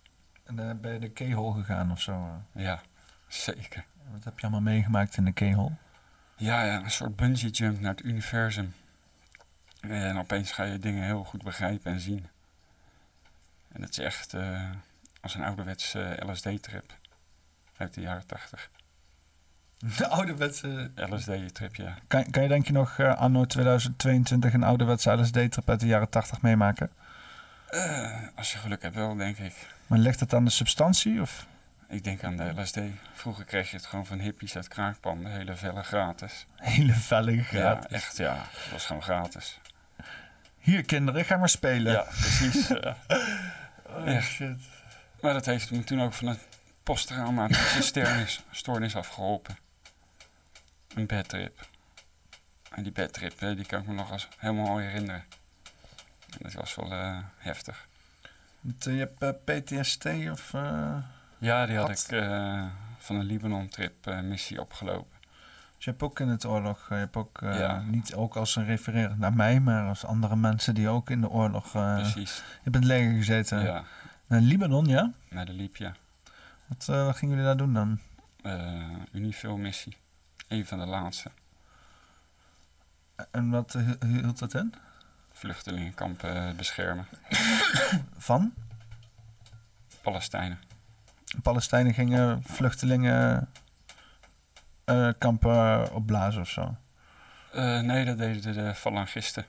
En 0.45 0.57
dan 0.57 0.81
ben 0.81 0.93
je 0.93 0.99
de 0.99 1.11
keyhole 1.11 1.55
gegaan 1.55 1.91
of 1.93 2.01
zo. 2.01 2.43
eh. 2.53 2.63
Ja, 2.65 2.81
zeker. 3.29 3.85
Wat 4.11 4.25
heb 4.25 4.37
je 4.39 4.43
allemaal 4.43 4.73
meegemaakt 4.73 5.17
in 5.17 5.25
de 5.25 5.33
keyhole? 5.33 5.73
Ja, 6.37 6.63
ja, 6.65 6.77
een 6.83 6.91
soort 6.91 7.17
bungee 7.17 7.51
jump 7.51 7.81
naar 7.81 7.91
het 7.91 8.05
universum. 8.05 8.75
En 9.81 10.19
opeens 10.19 10.53
ga 10.53 10.63
je 10.65 10.79
dingen 10.79 11.05
heel 11.05 11.25
goed 11.25 11.43
begrijpen 11.43 11.93
en 11.93 12.01
zien. 12.01 12.27
En 13.73 13.83
het 13.83 13.91
is 13.91 13.99
echt 13.99 14.35
eh, 14.35 14.71
als 15.21 15.35
een 15.35 15.43
ouderwetse 15.45 16.17
LSD-trip 16.27 16.93
uit 17.77 17.95
de 17.95 18.01
jaren 18.01 18.27
tachtig. 18.27 18.71
De 19.99 20.09
ouderwetse... 20.09 20.91
LSD-trip, 20.95 21.75
ja. 21.75 21.99
Kan, 22.07 22.31
kan 22.31 22.43
je 22.43 22.49
denk 22.49 22.67
je 22.67 22.73
nog 22.73 22.99
eh, 22.99 23.17
anno 23.17 23.45
2022 23.45 24.53
een 24.53 24.63
ouderwetse 24.63 25.11
LSD-trip 25.13 25.69
uit 25.71 25.81
de 25.81 25.87
jaren 25.87 26.09
80 26.09 26.43
meemaken? 26.43 26.91
Eh, 27.73 28.19
als 28.35 28.53
je 28.53 28.59
geluk 28.59 28.83
hebt 28.83 28.95
wel, 28.95 29.17
denk 29.17 29.39
ik. 29.39 29.55
Maar 29.87 29.99
ligt 29.99 30.21
het 30.21 30.35
aan 30.35 30.45
de 30.45 30.51
substantie? 30.51 31.21
Of? 31.21 31.47
Ik 31.89 32.05
denk 32.05 32.25
aan 32.25 32.37
de 32.37 32.61
LSD. 32.61 32.79
Vroeger 33.13 33.45
kreeg 33.45 33.71
je 33.71 33.77
het 33.77 33.87
gewoon 33.87 34.07
van 34.07 34.19
hippies 34.19 34.57
uit 34.57 34.69
kraakpanden, 34.69 35.33
hele 35.33 35.55
velle 35.57 35.83
gratis. 35.83 36.47
Hele 36.57 36.93
velle 36.93 37.43
gratis. 37.43 37.91
Ja, 37.91 37.97
echt 37.97 38.17
ja. 38.17 38.35
Het 38.37 38.71
was 38.73 38.87
gewoon 38.87 39.03
gratis. 39.03 39.61
Hier 40.59 40.85
kinderen, 40.85 41.25
ga 41.25 41.37
maar 41.37 41.49
spelen. 41.49 41.93
Ja, 41.93 42.03
precies. 42.03 42.69
ja. 42.69 42.97
Oh, 43.87 44.09
Echt. 44.09 44.31
shit. 44.31 44.57
Maar 45.21 45.33
dat 45.33 45.47
heeft 45.47 45.71
me 45.71 45.85
toen 45.85 46.03
ook 46.03 46.13
van 46.13 46.29
een 46.29 46.39
posttraumatische 46.83 47.83
stoornis, 47.83 48.43
stoornis 48.51 48.97
afgeholpen. 48.97 49.57
Een 50.95 51.07
bedtrip. 51.07 51.69
En 52.71 52.83
die 52.83 52.93
bedtrip, 52.93 53.39
die 53.39 53.67
kan 53.67 53.81
ik 53.81 53.87
me 53.87 53.95
nog 53.95 54.11
als 54.13 54.29
helemaal 54.39 54.79
herinneren. 54.79 55.25
Dat 56.41 56.53
was 56.53 56.75
wel 56.75 56.93
eh, 56.93 57.19
heftig. 57.37 57.87
Eh, 58.63 58.95
Je 58.95 59.09
hebt 59.19 59.23
eh, 59.23 59.59
PTSD 59.61 60.07
of... 60.31 60.53
Ja, 61.39 61.67
die 61.67 61.77
had 61.77 61.89
Had- 61.89 62.11
ik 62.11 62.31
van 62.99 63.17
een 63.17 63.25
Libanon-trip 63.25 64.07
missie 64.23 64.61
opgelopen. 64.61 65.11
Dus 65.77 65.85
je 65.85 65.91
hebt 65.91 66.03
ook 66.03 66.21
in 66.21 66.29
het 66.29 66.45
oorlog, 66.47 66.89
je 66.89 66.95
hebt 66.95 67.17
ook 67.17 67.39
Ja. 67.41 67.81
niet 67.81 68.15
ook 68.15 68.37
als 68.37 68.57
een 68.57 68.65
refererend 68.65 69.19
naar 69.19 69.33
mij, 69.35 69.61
maar 69.61 69.89
als 69.89 70.05
andere 70.05 70.37
mensen 70.37 70.75
die 70.75 70.89
ook 70.89 71.11
in 71.11 71.21
de 71.21 71.29
oorlog. 71.29 71.71
Precies. 71.71 72.37
Je 72.37 72.71
het 72.81 72.85
leger 72.91 73.13
gezeten. 73.13 73.63
Ja, 73.63 73.85
In 74.29 74.39
Libanon, 74.39 74.85
ja? 74.87 75.13
naar 75.31 75.47
de 75.47 75.53
Libia. 75.53 75.95
Wat, 76.67 76.89
eh, 76.89 77.05
wat 77.05 77.17
gingen 77.17 77.35
jullie 77.37 77.49
daar 77.57 77.67
doen 77.67 77.73
dan? 77.75 77.99
Unifil-missie. 79.13 79.97
Een 80.49 80.67
van 80.67 80.79
de 80.79 80.87
laatste. 80.87 81.31
En 83.31 83.51
wat 83.51 83.73
hi- 83.73 84.07
hield 84.07 84.39
dat 84.39 84.55
in? 84.55 84.75
Vluchtelingenkampen 85.43 86.49
eh, 86.49 86.55
beschermen. 86.55 87.07
Van? 88.19 88.55
Palestijnen. 90.03 90.59
Palestijnen 91.43 91.95
gingen 91.95 92.43
vluchtelingen 92.43 93.49
eh, 94.85 95.09
kampen 95.19 95.93
opblazen 95.95 96.41
of 96.41 96.49
zo. 96.49 96.77
Eh, 97.53 97.81
nee, 97.81 98.05
dat 98.05 98.19
deden 98.19 98.43
de, 98.43 98.53
de 98.53 98.75
falangisten. 98.75 99.47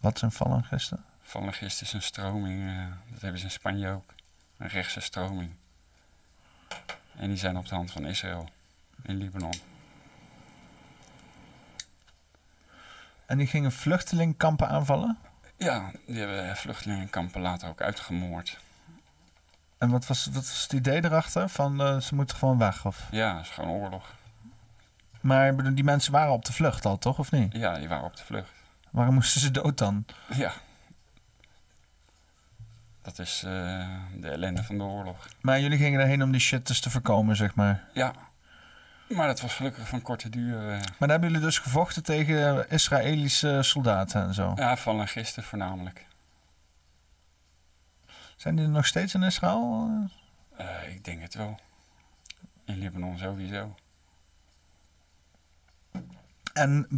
Wat 0.00 0.18
zijn 0.18 0.30
falangisten? 0.30 1.04
Falangist 1.22 1.82
is 1.82 1.92
een 1.92 2.02
stroming, 2.02 2.68
eh, 2.68 2.86
dat 3.10 3.20
hebben 3.20 3.38
ze 3.38 3.44
in 3.44 3.50
Spanje 3.50 3.90
ook. 3.90 4.14
Een 4.56 4.68
rechtse 4.68 5.00
stroming. 5.00 5.50
En 7.16 7.28
die 7.28 7.38
zijn 7.38 7.56
op 7.56 7.68
de 7.68 7.74
hand 7.74 7.90
van 7.90 8.04
Israël 8.04 8.48
in 9.02 9.16
Libanon. 9.16 9.54
En 13.28 13.38
die 13.38 13.46
gingen 13.46 13.72
vluchtelingkampen 13.72 14.68
aanvallen? 14.68 15.18
Ja, 15.56 15.90
die 16.06 16.18
hebben 16.18 16.56
vluchtelingenkampen 16.56 17.40
later 17.40 17.68
ook 17.68 17.80
uitgemoord. 17.80 18.58
En 19.78 19.90
wat 19.90 20.06
was, 20.06 20.24
wat 20.26 20.34
was 20.34 20.62
het 20.62 20.72
idee 20.72 21.04
erachter? 21.04 21.48
Van 21.48 21.80
eh, 21.80 22.00
ze 22.00 22.14
moeten 22.14 22.36
gewoon 22.36 22.58
weg? 22.58 22.86
Of? 22.86 23.06
Ja, 23.10 23.34
dat 23.34 23.42
is 23.42 23.48
gewoon 23.48 23.70
oorlog. 23.70 24.14
Maar 25.20 25.74
die 25.74 25.84
mensen 25.84 26.12
waren 26.12 26.32
op 26.32 26.44
de 26.44 26.52
vlucht 26.52 26.84
al, 26.84 26.98
toch? 26.98 27.18
Of 27.18 27.32
niet? 27.32 27.52
Ja, 27.52 27.74
die 27.78 27.88
waren 27.88 28.04
op 28.04 28.16
de 28.16 28.24
vlucht. 28.24 28.50
Waarom 28.90 29.14
moesten 29.14 29.40
ze 29.40 29.50
dood 29.50 29.78
dan? 29.78 30.04
Ja. 30.34 30.52
Dat 33.02 33.18
is 33.18 33.42
eh, 33.46 33.88
de 34.16 34.28
ellende 34.28 34.64
van 34.64 34.78
de 34.78 34.84
oorlog. 34.84 35.28
Maar 35.40 35.60
jullie 35.60 35.78
gingen 35.78 35.98
daarheen 35.98 36.22
om 36.22 36.30
die 36.32 36.40
shit 36.40 36.66
dus 36.66 36.80
te 36.80 36.90
voorkomen, 36.90 37.36
zeg 37.36 37.54
maar. 37.54 37.84
Ja. 37.92 38.12
Maar 39.08 39.26
dat 39.26 39.40
was 39.40 39.54
gelukkig 39.54 39.88
van 39.88 40.02
korte 40.02 40.28
duur. 40.28 40.58
eh. 40.58 40.68
Maar 40.68 40.94
dan 40.98 41.10
hebben 41.10 41.28
jullie 41.28 41.44
dus 41.44 41.58
gevochten 41.58 42.02
tegen 42.02 42.70
Israëlische 42.70 43.58
soldaten 43.62 44.22
en 44.22 44.34
zo. 44.34 44.52
ja, 44.56 44.76
falangisten 44.76 45.42
voornamelijk. 45.42 46.06
Zijn 48.36 48.56
die 48.56 48.64
er 48.64 48.70
nog 48.70 48.86
steeds 48.86 49.14
in 49.14 49.22
Israël? 49.22 49.90
Eh, 50.56 50.66
ik 50.88 51.04
denk 51.04 51.22
het 51.22 51.34
wel. 51.34 51.60
In 52.64 52.78
Libanon 52.78 53.18
sowieso. 53.18 53.74
En 56.52 56.88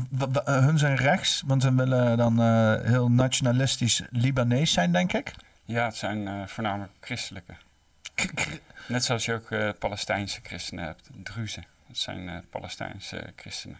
eh, 0.44 0.58
hun 0.58 0.78
zijn 0.78 0.96
rechts, 0.96 1.42
want 1.46 1.62
ze 1.62 1.74
willen 1.74 2.16
dan 2.16 2.40
heel 2.86 3.10
nationalistisch 3.10 4.02
Libanees 4.10 4.72
zijn, 4.72 4.92
denk 4.92 5.12
ik. 5.12 5.34
Ja, 5.64 5.84
het 5.84 5.96
zijn 5.96 6.28
eh, 6.28 6.46
voornamelijk 6.46 6.92
christelijke. 7.00 7.54
Net 8.88 9.04
zoals 9.04 9.24
je 9.24 9.34
ook 9.34 9.78
Palestijnse 9.78 10.40
christenen 10.42 10.84
hebt, 10.84 11.08
Druzen. 11.22 11.64
Dat 11.90 11.98
zijn 11.98 12.28
eh, 12.28 12.38
Palestijnse 12.50 13.32
christenen. 13.36 13.78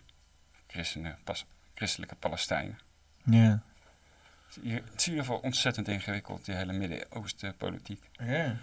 Christenen, 0.66 1.18
pas, 1.24 1.46
christelijke 1.74 2.14
Palestijnen. 2.14 2.78
Ja. 3.24 3.62
Het 4.46 4.58
is 4.62 4.72
het 4.72 4.84
is 4.96 5.06
in 5.06 5.12
ieder 5.12 5.24
geval 5.24 5.38
ontzettend 5.38 5.88
ingewikkeld, 5.88 6.44
die 6.44 6.54
hele 6.54 6.72
Midden-Oosten 6.72 7.56
politiek. 7.56 8.08
Ja. 8.12 8.56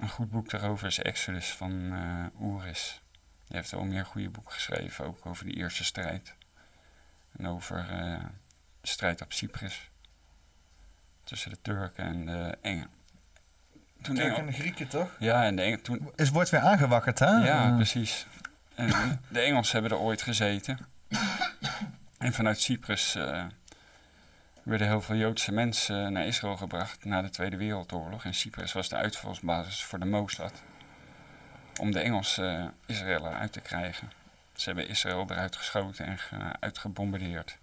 Een 0.00 0.08
goed 0.08 0.30
boek 0.30 0.50
daarover 0.50 0.86
is 0.86 0.98
Exodus 0.98 1.52
van 1.52 1.92
eh 1.92 2.40
Oeris. 2.40 3.00
Die 3.46 3.56
heeft 3.56 3.70
wel 3.70 3.84
meer 3.84 4.06
goede 4.06 4.30
boeken 4.30 4.52
geschreven, 4.52 5.04
ook 5.04 5.26
over 5.26 5.44
de 5.44 5.52
Ierse 5.52 5.84
strijd. 5.84 6.34
En 7.36 7.46
over 7.46 7.78
eh, 7.78 8.24
de 8.80 8.88
strijd 8.88 9.22
op 9.22 9.32
Cyprus. 9.32 9.90
Tussen 11.24 11.50
de 11.50 11.58
Turken 11.62 12.04
en 12.04 12.26
de 12.26 12.58
Engen. 12.60 12.90
Toen 14.02 14.14
Turken 14.14 14.36
en 14.36 14.46
de 14.46 14.52
Grieken, 14.52 14.88
toch? 14.88 15.16
Ja, 15.18 15.44
en 15.44 15.56
de 15.56 15.62
Engen, 15.62 15.82
toen, 15.82 16.12
Het 16.16 16.28
wordt 16.28 16.50
weer 16.50 16.60
aangewakkerd, 16.60 17.18
hè? 17.18 17.30
ja, 17.30 17.74
precies. 17.74 18.26
En 18.80 19.20
de 19.28 19.40
Engelsen 19.40 19.80
hebben 19.80 19.98
er 19.98 20.04
ooit 20.04 20.22
gezeten. 20.22 20.78
En 22.18 22.32
vanuit 22.32 22.60
Cyprus 22.60 23.14
eh, 23.14 23.44
werden 24.62 24.86
heel 24.86 25.00
veel 25.00 25.16
Joodse 25.16 25.52
mensen 25.52 26.12
naar 26.12 26.26
Israël 26.26 26.56
gebracht 26.56 27.04
na 27.04 27.22
de 27.22 27.30
Tweede 27.30 27.56
Wereldoorlog. 27.56 28.24
En 28.24 28.34
Cyprus 28.34 28.72
was 28.72 28.88
de 28.88 28.96
uitvalsbasis 28.96 29.84
voor 29.84 29.98
de 29.98 30.04
Mossad. 30.04 30.52
Om 31.80 31.90
de 31.92 32.00
Engelsen 32.00 32.74
Israël 32.86 33.26
eruit 33.26 33.52
te 33.52 33.60
krijgen. 33.60 34.12
Ze 34.54 34.64
hebben 34.64 34.88
Israël 34.88 35.26
eruit 35.30 35.56
geschoten 35.56 36.06
en 36.06 36.18
ge- 36.18 36.36
uitgebombardeerd. 36.60 37.56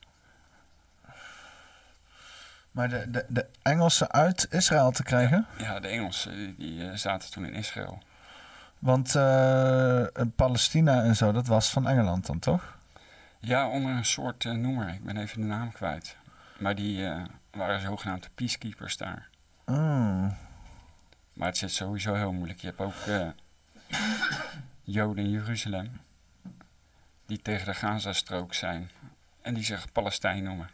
Maar 2.71 2.89
de, 2.89 3.11
de, 3.11 3.25
de 3.27 3.45
Engelsen 3.61 4.11
uit 4.11 4.47
Israël 4.49 4.91
te 4.91 5.03
krijgen? 5.03 5.45
Ja, 5.57 5.79
de 5.79 5.87
Engelsen 5.87 6.35
die, 6.35 6.55
die, 6.57 6.89
eh, 6.89 6.95
zaten 6.95 7.31
toen 7.31 7.45
in 7.45 7.53
Israël. 7.53 8.03
Want 8.79 9.15
eh, 9.15 10.05
Palestina 10.35 11.03
en 11.03 11.15
zo, 11.15 11.31
dat 11.31 11.47
was 11.47 11.69
van 11.69 11.87
Engeland 11.87 12.25
dan, 12.25 12.39
toch? 12.39 12.77
Ja, 13.39 13.69
onder 13.69 13.91
een 13.91 14.05
soort 14.05 14.45
eh, 14.45 14.51
noemer. 14.51 14.93
Ik 14.93 15.03
ben 15.03 15.17
even 15.17 15.41
de 15.41 15.47
naam 15.47 15.71
kwijt. 15.71 16.17
Maar 16.59 16.75
die 16.75 17.05
eh, 17.05 17.23
waren 17.51 17.81
zogenaamde 17.81 18.27
peacekeepers 18.35 18.97
daar. 18.97 19.29
Oh. 19.65 20.31
Maar 21.33 21.47
het 21.47 21.57
zit 21.57 21.71
sowieso 21.71 22.13
heel 22.13 22.31
moeilijk. 22.31 22.59
Je 22.59 22.67
hebt 22.67 22.79
ook 22.79 22.93
Joden 24.83 25.23
in 25.23 25.29
Jeruzalem. 25.29 26.01
Die 27.25 27.41
tegen 27.41 27.65
de 27.65 27.73
Gazastrook 27.73 28.53
zijn. 28.53 28.89
En 29.41 29.53
die 29.53 29.63
zich 29.63 29.91
Palestijn 29.91 30.43
noemen. 30.43 30.69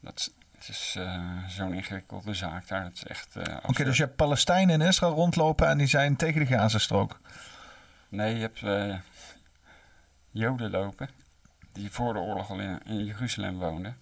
Dat 0.00 0.32
het 0.66 0.70
is 0.70 0.94
eh, 0.98 1.48
zo'n 1.48 1.74
ingewikkelde 1.74 2.34
zaak 2.34 2.68
daar. 2.68 2.82
Dat 2.82 2.92
is 2.92 3.04
echt... 3.04 3.36
eh, 3.36 3.56
Oké, 3.66 3.84
dus 3.84 3.96
je 3.96 4.02
hebt 4.02 4.16
Palestijnen 4.16 4.80
in 4.80 4.86
Israël 4.86 5.12
rondlopen 5.14 5.68
en 5.68 5.78
die 5.78 5.86
zijn 5.86 6.16
tegen 6.16 6.40
de 6.40 6.46
Gazastrook. 6.46 7.20
Nee, 8.08 8.34
je 8.34 8.40
hebt 8.40 8.62
eh, 8.62 8.98
Joden 10.30 10.70
lopen. 10.70 11.08
Die 11.72 11.90
voor 11.90 12.12
de 12.12 12.18
oorlog 12.18 12.50
al 12.50 12.58
in, 12.58 12.80
in 12.84 13.04
Jeruzalem 13.04 13.58
woonden. 13.58 13.96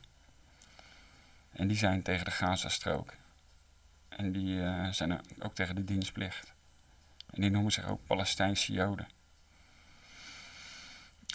En 1.52 1.68
die 1.68 1.76
zijn 1.76 2.02
tegen 2.02 2.24
de 2.24 2.30
Gazastrook. 2.30 3.12
En 4.08 4.32
die 4.32 4.62
zijn 4.92 5.20
ook 5.38 5.54
tegen 5.54 5.74
de 5.74 5.84
dienstplicht. 5.84 6.52
En 7.30 7.40
die 7.40 7.50
noemen 7.50 7.72
zich 7.72 7.86
ook 7.88 8.06
Palestijnse 8.06 8.72
Joden. 8.72 9.08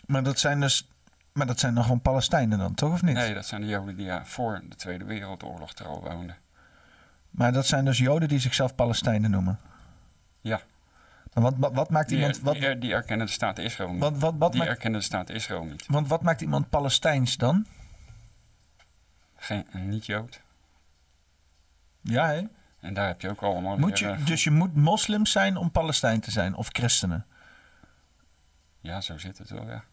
Maar 0.06 0.24
dat 0.24 0.40
zijn 0.40 0.60
dus. 0.60 0.88
Maar 1.36 1.46
dat 1.48 1.60
zijn 1.60 1.74
dan 1.74 1.84
gewoon 1.84 2.02
Palestijnen 2.02 2.58
dan, 2.58 2.74
toch 2.76 2.92
of 2.94 3.02
niet? 3.02 3.14
Nee, 3.16 3.34
dat 3.34 3.46
zijn 3.46 3.62
de 3.62 3.68
Joden 3.68 3.96
die 3.96 4.06
ja, 4.06 4.26
voor 4.26 4.62
de 4.70 4.76
Tweede 4.76 5.04
Wereldoorlog 5.06 5.74
er 5.74 5.86
al 5.88 6.02
woonden. 6.02 6.38
Maar 7.30 7.52
dat 7.54 7.66
zijn 7.66 7.86
dus 7.86 7.98
Joden 7.98 8.28
die 8.28 8.40
zichzelf 8.40 8.76
Palestijnen 8.76 9.32
noemen. 9.32 9.60
Ja. 10.42 10.62
Maar 11.34 11.44
wat, 11.44 11.54
wat, 11.58 11.74
wat 11.74 11.90
maakt 11.90 12.10
Die, 12.10 12.18
iemand. 12.18 12.40
Wat, 12.40 12.54
die, 12.56 12.78
die 12.78 12.94
erkennen 12.94 13.26
de 13.26 13.32
staat 13.32 13.58
Israël 13.58 13.92
niet. 13.92 14.00
Wat- 14.00 14.18
wat- 14.18 14.34
wat 14.38 14.52
die 14.52 14.60
maakt- 14.62 14.72
erkennen 14.74 15.00
de 15.00 15.06
staat 15.06 15.30
Israël 15.30 15.64
niet. 15.64 15.86
want 15.88 16.08
wat 16.08 16.22
maakt 16.22 16.42
iemand 16.42 16.70
Palestijns 16.70 17.38
dan? 17.38 17.66
Geen, 19.36 19.66
een 19.72 19.90
niet-Jood. 19.90 20.42
Ja, 22.02 22.28
hè? 22.28 22.42
En 22.80 22.94
daar 22.94 23.08
heb 23.08 23.22
je 23.22 23.30
ook 23.30 23.42
allemaal 23.42 23.78
Moet 23.78 24.00
je, 24.00 24.08
eh, 24.10 24.26
dus 24.26 24.44
je 24.44 24.52
moet 24.52 24.76
moslim 24.76 25.26
zijn 25.26 25.58
om 25.58 25.72
Palestijn 25.72 26.20
te 26.20 26.32
zijn, 26.32 26.56
of 26.56 26.68
christenen. 26.72 27.26
Ja, 28.82 29.02
zo 29.02 29.18
zit 29.18 29.38
het 29.38 29.50
wel, 29.50 29.68
ja. 29.68 29.84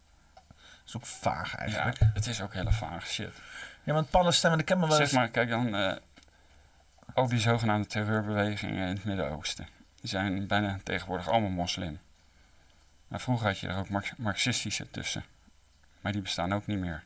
Dat 0.84 0.86
is 0.86 0.96
ook 0.96 1.06
vaag 1.06 1.54
eigenlijk. 1.54 1.98
Ja, 2.00 2.10
het 2.14 2.26
is 2.26 2.40
ook 2.42 2.54
hele 2.54 2.72
vaag 2.72 3.06
shit. 3.06 3.32
Ja, 3.82 3.92
want 3.92 4.10
Palestijn, 4.10 4.50
want 4.50 4.62
ik 4.62 4.68
heb 4.68 4.78
me 4.78 4.86
wel 4.86 4.96
Zeg 4.96 5.06
eens... 5.06 5.14
maar, 5.16 5.28
kijk 5.28 5.48
dan, 5.48 5.74
eh, 5.76 5.96
al 7.14 7.28
die 7.28 7.38
zogenaamde 7.40 7.86
terreurbewegingen 7.86 8.88
in 8.88 8.94
het 8.94 9.04
Midden-Oosten, 9.04 9.66
die 10.00 10.10
zijn 10.10 10.46
bijna 10.46 10.78
tegenwoordig 10.82 11.28
allemaal 11.28 11.50
moslim. 11.50 11.98
Maar 13.08 13.20
vroeger 13.20 13.46
had 13.46 13.58
je 13.58 13.68
er 13.68 13.76
ook 13.76 13.88
Marx- 13.88 14.12
marxistische 14.16 14.90
tussen. 14.90 15.24
Maar 16.00 16.12
die 16.12 16.22
bestaan 16.22 16.52
ook 16.52 16.66
niet 16.66 16.78
meer. 16.78 17.02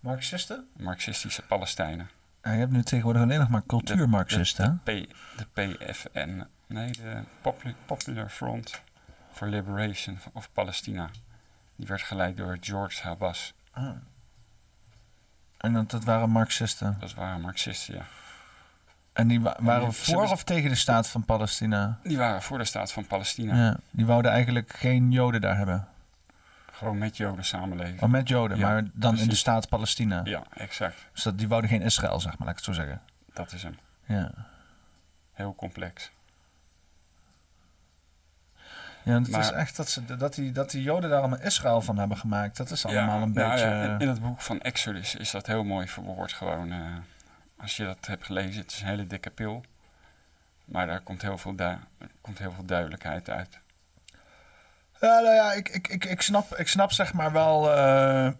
Marxisten? 0.00 0.68
Marxistische 0.76 1.42
Palestijnen. 1.42 2.10
Ja, 2.42 2.52
je 2.52 2.58
hebt 2.58 2.72
nu 2.72 2.82
tegenwoordig 2.82 3.22
alleen 3.22 3.38
nog 3.38 3.48
maar 3.48 3.62
cultuurmarxisten. 3.66 4.80
De, 4.84 5.06
P, 5.06 5.14
de 5.54 5.76
PFN. 5.76 6.44
Nee, 6.66 6.90
de 6.90 7.22
Popu- 7.40 7.74
Popular 7.86 8.28
Front 8.28 8.80
for 9.32 9.48
Liberation 9.48 10.18
of 10.32 10.52
Palestina. 10.52 11.10
Die 11.78 11.86
werd 11.86 12.02
geleid 12.02 12.36
door 12.36 12.56
George 12.60 13.02
Habas. 13.02 13.54
Ah. 13.72 13.90
En 15.56 15.72
dat, 15.72 15.90
dat 15.90 16.04
waren 16.04 16.30
Marxisten. 16.30 16.96
Dat 17.00 17.14
waren 17.14 17.40
Marxisten, 17.40 17.94
ja. 17.94 18.02
En 19.12 19.28
die 19.28 19.40
wa- 19.40 19.56
waren 19.60 19.88
die- 19.88 19.92
voor 19.98 20.22
of 20.30 20.44
tegen 20.44 20.68
de 20.68 20.74
staat 20.76 21.08
van 21.08 21.24
Palestina? 21.24 21.98
Die 22.02 22.16
waren 22.18 22.42
voor 22.42 22.58
de 22.58 22.64
staat 22.64 22.92
van 22.92 23.06
Palestina. 23.06 23.56
Ja, 23.56 23.76
die 23.90 24.06
wouden 24.06 24.30
eigenlijk 24.30 24.72
geen 24.72 25.10
Joden 25.12 25.40
daar 25.40 25.56
hebben. 25.56 25.88
Gewoon 26.72 26.98
met 26.98 27.16
Joden 27.16 27.44
samenleven. 27.44 28.02
Oh, 28.02 28.08
met 28.08 28.28
Joden, 28.28 28.58
Ja, 28.58 28.68
maar 28.68 28.84
dan 28.92 29.18
in 29.18 29.28
de 29.28 29.34
staat 29.34 29.68
Palestina. 29.68 30.20
Ja, 30.24 30.42
exact. 30.54 31.06
Dus 31.12 31.22
dat, 31.22 31.38
die 31.38 31.48
wouden 31.48 31.70
geen 31.70 31.82
Israël, 31.82 32.20
zeg 32.20 32.30
maar, 32.38 32.46
laat 32.46 32.58
ik 32.58 32.64
het 32.66 32.74
zo 32.76 32.82
zeggen. 32.82 33.02
Dat 33.32 33.52
is 33.52 33.62
hem. 33.62 33.78
Ja. 34.04 34.30
Heel 35.32 35.54
complex. 35.54 36.10
Ja, 39.08 39.18
het 39.18 39.36
is 39.44 39.50
echt 39.50 39.76
dat, 39.76 39.88
ze, 39.88 40.16
dat, 40.16 40.34
die, 40.34 40.52
dat 40.52 40.70
die 40.70 40.82
Joden 40.82 41.10
daar 41.10 41.18
allemaal 41.18 41.40
Israël 41.40 41.80
van 41.80 41.98
hebben 41.98 42.16
gemaakt. 42.16 42.56
Dat 42.56 42.70
is 42.70 42.86
allemaal 42.86 43.22
een 43.22 43.32
nou 43.32 43.50
beetje... 43.50 43.66
ja, 43.66 43.82
in, 43.82 43.98
in 43.98 44.08
het 44.08 44.20
boek 44.20 44.40
van 44.40 44.60
Exodus 44.60 45.14
is 45.14 45.30
dat 45.30 45.46
heel 45.46 45.64
mooi 45.64 45.88
verwoord. 45.88 46.32
Gewoon, 46.32 46.72
eh, 46.72 46.96
als 47.56 47.76
je 47.76 47.84
dat 47.84 48.06
hebt 48.06 48.24
gelezen, 48.24 48.60
het 48.60 48.72
is 48.72 48.80
een 48.80 48.86
hele 48.86 49.06
dikke 49.06 49.30
pil. 49.30 49.64
Maar 50.64 50.86
daar 50.86 51.00
komt 51.00 51.22
heel 51.22 51.38
veel, 51.38 51.56
du- 51.56 51.78
komt 52.20 52.38
heel 52.38 52.52
veel 52.52 52.64
duidelijkheid 52.64 53.30
uit. 53.30 53.58
Ja, 55.00 55.20
nou 55.20 55.34
ja, 55.34 55.52
ik, 55.52 55.68
ik, 55.68 55.88
ik, 55.88 56.04
ik, 56.04 56.20
snap, 56.22 56.54
ik 56.56 56.68
snap 56.68 56.92
zeg 56.92 57.12
maar 57.12 57.32
wel, 57.32 57.72
eh, 57.76 58.26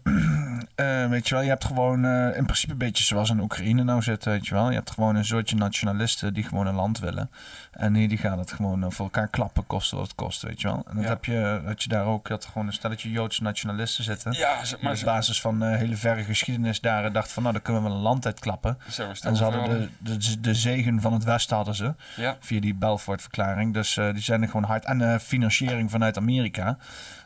eh, 0.75 1.09
weet 1.09 1.27
je 1.27 1.33
wel, 1.35 1.43
je 1.43 1.49
hebt 1.49 1.65
gewoon 1.65 2.05
eh, 2.05 2.37
in 2.37 2.43
principe 2.43 2.71
een 2.71 2.77
beetje 2.77 3.03
zoals 3.03 3.29
in 3.29 3.39
Oekraïne 3.39 3.83
nou 3.83 4.01
zit, 4.01 4.25
weet 4.25 4.47
je 4.47 4.53
wel. 4.53 4.69
Je 4.69 4.75
hebt 4.75 4.91
gewoon 4.91 5.15
een 5.15 5.25
soortje 5.25 5.55
nationalisten 5.55 6.33
die 6.33 6.43
gewoon 6.43 6.67
een 6.67 6.75
land 6.75 6.99
willen. 6.99 7.29
En 7.71 7.93
die, 7.93 8.07
die 8.07 8.17
gaan 8.17 8.39
het 8.39 8.51
gewoon 8.51 8.91
voor 8.91 9.05
elkaar 9.05 9.27
klappen, 9.27 9.67
kosten 9.67 9.97
wat 9.97 10.07
het 10.07 10.15
kost, 10.15 10.41
weet 10.41 10.61
je 10.61 10.67
wel. 10.67 10.85
En 10.89 10.95
dat 10.95 11.03
Ja. 11.03 11.09
heb 11.09 11.25
je, 11.25 11.61
dat 11.65 11.83
je 11.83 11.89
daar 11.89 12.05
ook, 12.05 12.27
dat 12.27 12.45
gewoon 12.45 12.67
een 12.67 12.73
stelletje 12.73 13.11
Joodse 13.11 13.43
nationalisten 13.43 14.03
zitten. 14.03 14.31
Ja, 14.33 14.65
ze- 14.65 14.75
die 14.75 14.83
maar 14.83 14.97
op 14.97 15.03
basis 15.03 15.41
van 15.41 15.61
hele 15.63 15.95
verre 15.95 16.23
geschiedenis 16.23 16.81
daar 16.81 17.11
dachten 17.11 17.33
van, 17.33 17.41
nou, 17.43 17.53
dan 17.55 17.63
kunnen 17.63 17.83
we 17.83 17.87
wel 17.89 17.97
een 17.97 18.03
land 18.03 18.25
uitklappen. 18.25 18.77
En 19.23 19.35
ze 19.35 19.43
hadden 19.43 19.89
de, 19.99 20.17
de, 20.17 20.39
de 20.39 20.53
zegen 20.53 21.01
van 21.01 21.13
het 21.13 21.23
Westen 21.23 21.55
hadden 21.55 21.75
ze. 21.75 21.93
Ja. 22.15 22.37
Via 22.39 22.59
die 22.59 22.75
Belfort-verklaring. 22.75 23.73
Dus 23.73 23.93
die 23.93 24.21
zijn 24.21 24.41
er 24.41 24.47
gewoon 24.49 24.63
hard. 24.63 24.85
En 24.85 25.19
financiering 25.19 25.91
vanuit 25.91 26.17
Amerika. 26.17 26.47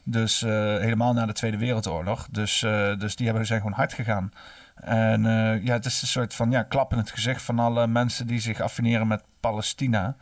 Dus 0.04 0.42
eh, 0.42 0.52
helemaal 0.78 1.14
na 1.14 1.26
de 1.26 1.34
Tweede 1.34 1.58
Wereldoorlog. 1.58 2.28
Dus, 2.32 2.64
eh, 2.64 2.98
dus 2.98 3.16
die 3.16 3.26
hebben, 3.26 3.46
zijn 3.46 3.62
gewoon 3.62 3.76
hard 3.76 3.94
gegaan. 3.94 4.32
En 4.76 5.26
eh, 5.26 5.64
ja, 5.64 5.74
het 5.74 5.86
is 5.86 6.02
een 6.02 6.08
soort 6.08 6.34
van 6.34 6.52
ja, 6.52 6.64
klap 6.64 6.92
in 6.92 6.98
het 6.98 7.12
gezicht 7.12 7.42
van 7.42 7.60
alle 7.60 7.88
mensen 7.88 8.28
die 8.28 8.40
zich 8.40 8.60
affineren 8.62 9.08
met 9.08 9.24
Palestina. 9.40 10.16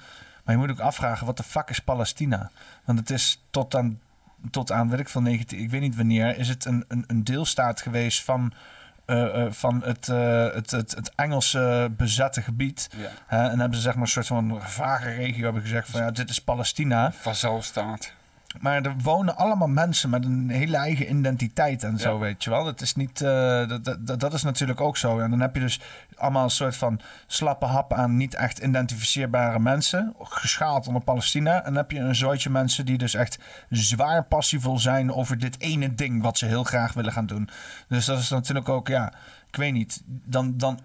Maar 0.43 0.55
je 0.55 0.61
moet 0.61 0.71
ook 0.71 0.79
afvragen, 0.79 1.25
wat 1.25 1.37
de 1.37 1.43
fuck 1.43 1.69
is 1.69 1.79
Palestina? 1.79 2.51
Want 2.85 2.99
het 2.99 3.09
is 3.09 3.43
tot 3.49 3.75
aan, 3.75 3.99
tot 4.51 4.71
aan 4.71 4.89
weet 4.89 4.99
ik 4.99 5.09
veel, 5.09 5.21
19, 5.21 5.59
ik 5.59 5.69
weet 5.69 5.81
niet 5.81 5.95
wanneer, 5.95 6.37
is 6.37 6.47
het 6.47 6.65
een, 6.65 6.85
een, 6.87 7.03
een 7.07 7.23
deelstaat 7.23 7.81
geweest 7.81 8.23
van, 8.23 8.53
van 9.49 9.81
het, 9.83 10.09
eh, 10.09 10.53
het, 10.53 10.71
het, 10.71 10.95
het 10.95 11.11
Engelse 11.15 11.91
bezette 11.97 12.41
gebied. 12.41 12.89
Ja. 12.97 13.09
Hè, 13.25 13.49
en 13.49 13.59
hebben 13.59 13.77
ze 13.77 13.83
zeg 13.83 13.93
maar 13.93 14.03
een 14.03 14.09
soort 14.09 14.27
van 14.27 14.61
vage 14.61 15.09
regio 15.09 15.43
hebben 15.43 15.61
gezegd 15.61 15.89
van 15.89 16.01
ja, 16.01 16.11
dit 16.11 16.29
is 16.29 16.41
Palestina. 16.41 17.11
Vazalstaat. 17.11 18.13
Maar 18.59 18.81
er 18.85 18.95
wonen 19.03 19.35
allemaal 19.37 19.67
mensen 19.67 20.09
met 20.09 20.25
een 20.25 20.49
hele 20.49 20.77
eigen 20.77 21.09
identiteit 21.17 21.83
en 21.83 21.97
zo, 21.99 22.13
Ja. 22.13 22.17
weet 22.19 22.43
je 22.43 22.49
wel. 22.49 22.63
Dat 22.63 22.81
is 22.81 22.95
niet, 22.95 23.21
eh, 23.21 23.67
dat, 23.67 23.97
dat, 23.99 24.19
dat- 24.19 24.33
is 24.33 24.43
natuurlijk 24.43 24.81
ook 24.81 24.97
zo. 24.97 25.19
En 25.19 25.29
dan 25.29 25.39
heb 25.39 25.55
je 25.55 25.61
dus 25.61 25.79
allemaal 26.17 26.43
een 26.43 26.49
soort 26.49 26.75
van 26.75 26.99
slappe 27.27 27.65
hap 27.65 27.93
aan 27.93 28.17
niet 28.17 28.33
echt 28.35 28.59
identificeerbare 28.59 29.59
mensen, 29.59 30.13
geschaald 30.19 30.87
onder 30.87 31.03
Palestina. 31.03 31.57
En 31.57 31.63
dan 31.63 31.75
heb 31.75 31.91
je 31.91 31.99
een 31.99 32.15
soortje 32.15 32.49
mensen 32.49 32.85
die 32.85 32.97
dus 32.97 33.13
echt 33.13 33.39
zwaar 33.69 34.23
passievol 34.23 34.79
zijn 34.79 35.13
over 35.13 35.37
dit 35.37 35.59
ene 35.59 35.95
ding 35.95 36.21
wat 36.21 36.37
ze 36.37 36.45
heel 36.45 36.63
graag 36.63 36.93
willen 36.93 37.11
gaan 37.13 37.25
doen. 37.25 37.49
Dus 37.87 38.05
dat 38.05 38.19
is 38.19 38.29
natuurlijk 38.29 38.69
ook, 38.69 38.87
ja, 38.87 39.13
ik 39.47 39.55
weet 39.55 39.73
niet, 39.73 40.01
dan... 40.05 40.57
dan 40.57 40.79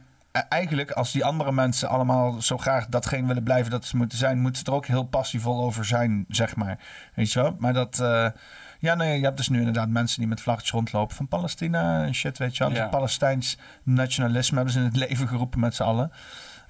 Eigenlijk, 0.48 0.90
als 0.90 1.12
die 1.12 1.24
andere 1.24 1.52
mensen 1.52 1.89
allemaal 1.89 2.42
zo 2.42 2.58
graag 2.58 2.86
datgene 2.86 3.26
willen 3.26 3.42
blijven 3.42 3.70
dat 3.70 3.84
ze 3.84 3.97
moeten 3.97 4.18
zijn, 4.18 4.39
moeten 4.39 4.62
ze 4.65 4.70
er 4.70 4.76
ook 4.76 4.86
heel 4.86 5.05
passievol 5.05 5.62
over 5.65 5.84
zijn, 5.84 6.24
zeg 6.28 6.56
maar. 6.56 6.78
Weet 7.15 7.32
je 7.32 7.42
wel? 7.42 7.56
Maar 7.58 7.73
dat. 7.73 8.00
eh, 8.00 8.26
ja, 8.78 8.94
nee, 8.94 9.18
je 9.18 9.24
hebt 9.24 9.36
dus 9.36 9.48
nu 9.48 9.58
inderdaad 9.58 9.89
mensen 9.89 10.18
die 10.18 10.28
met 10.28 10.40
vlaggetjes 10.40 10.73
rondlopen 10.73 11.16
van 11.16 11.28
Palestina 11.28 12.05
en 12.05 12.15
shit, 12.15 12.39
weet 12.39 12.56
je 12.56 12.65
wel. 12.65 12.73
Ja. 12.73 12.81
Het 12.81 12.90
Palestijns 12.90 13.58
nationalisme 13.82 14.56
hebben 14.56 14.73
ze 14.74 14.78
in 14.78 14.84
het 14.84 14.97
leven 15.08 15.28
geroepen 15.28 15.60
met 15.60 15.74
z'n 15.74 15.82
allen. 15.82 16.12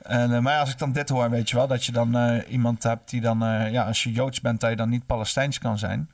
En, 0.03 0.35
eh, 0.35 0.39
maar 0.41 0.53
ja, 0.53 0.61
als 0.61 0.70
ik 0.70 0.78
dan 0.78 0.93
dit 0.93 1.09
hoor, 1.09 1.31
weet 1.31 1.51
je 1.51 1.57
wel, 1.57 1.67
dat 1.67 1.85
je 1.85 1.93
dan 1.93 2.17
eh, 2.17 2.53
iemand 2.53 2.83
hebt 2.83 3.11
die 3.11 3.20
dan, 3.20 3.45
eh, 3.45 3.73
ja, 3.73 3.85
als 3.85 4.03
je 4.03 4.12
Joods 4.12 4.41
bent, 4.41 4.61
dat 4.61 4.70
je 4.70 4.77
dan 4.77 4.89
niet 4.89 5.07
Palestijns 5.07 5.59
kan 5.59 5.78
zijn. 5.78 6.11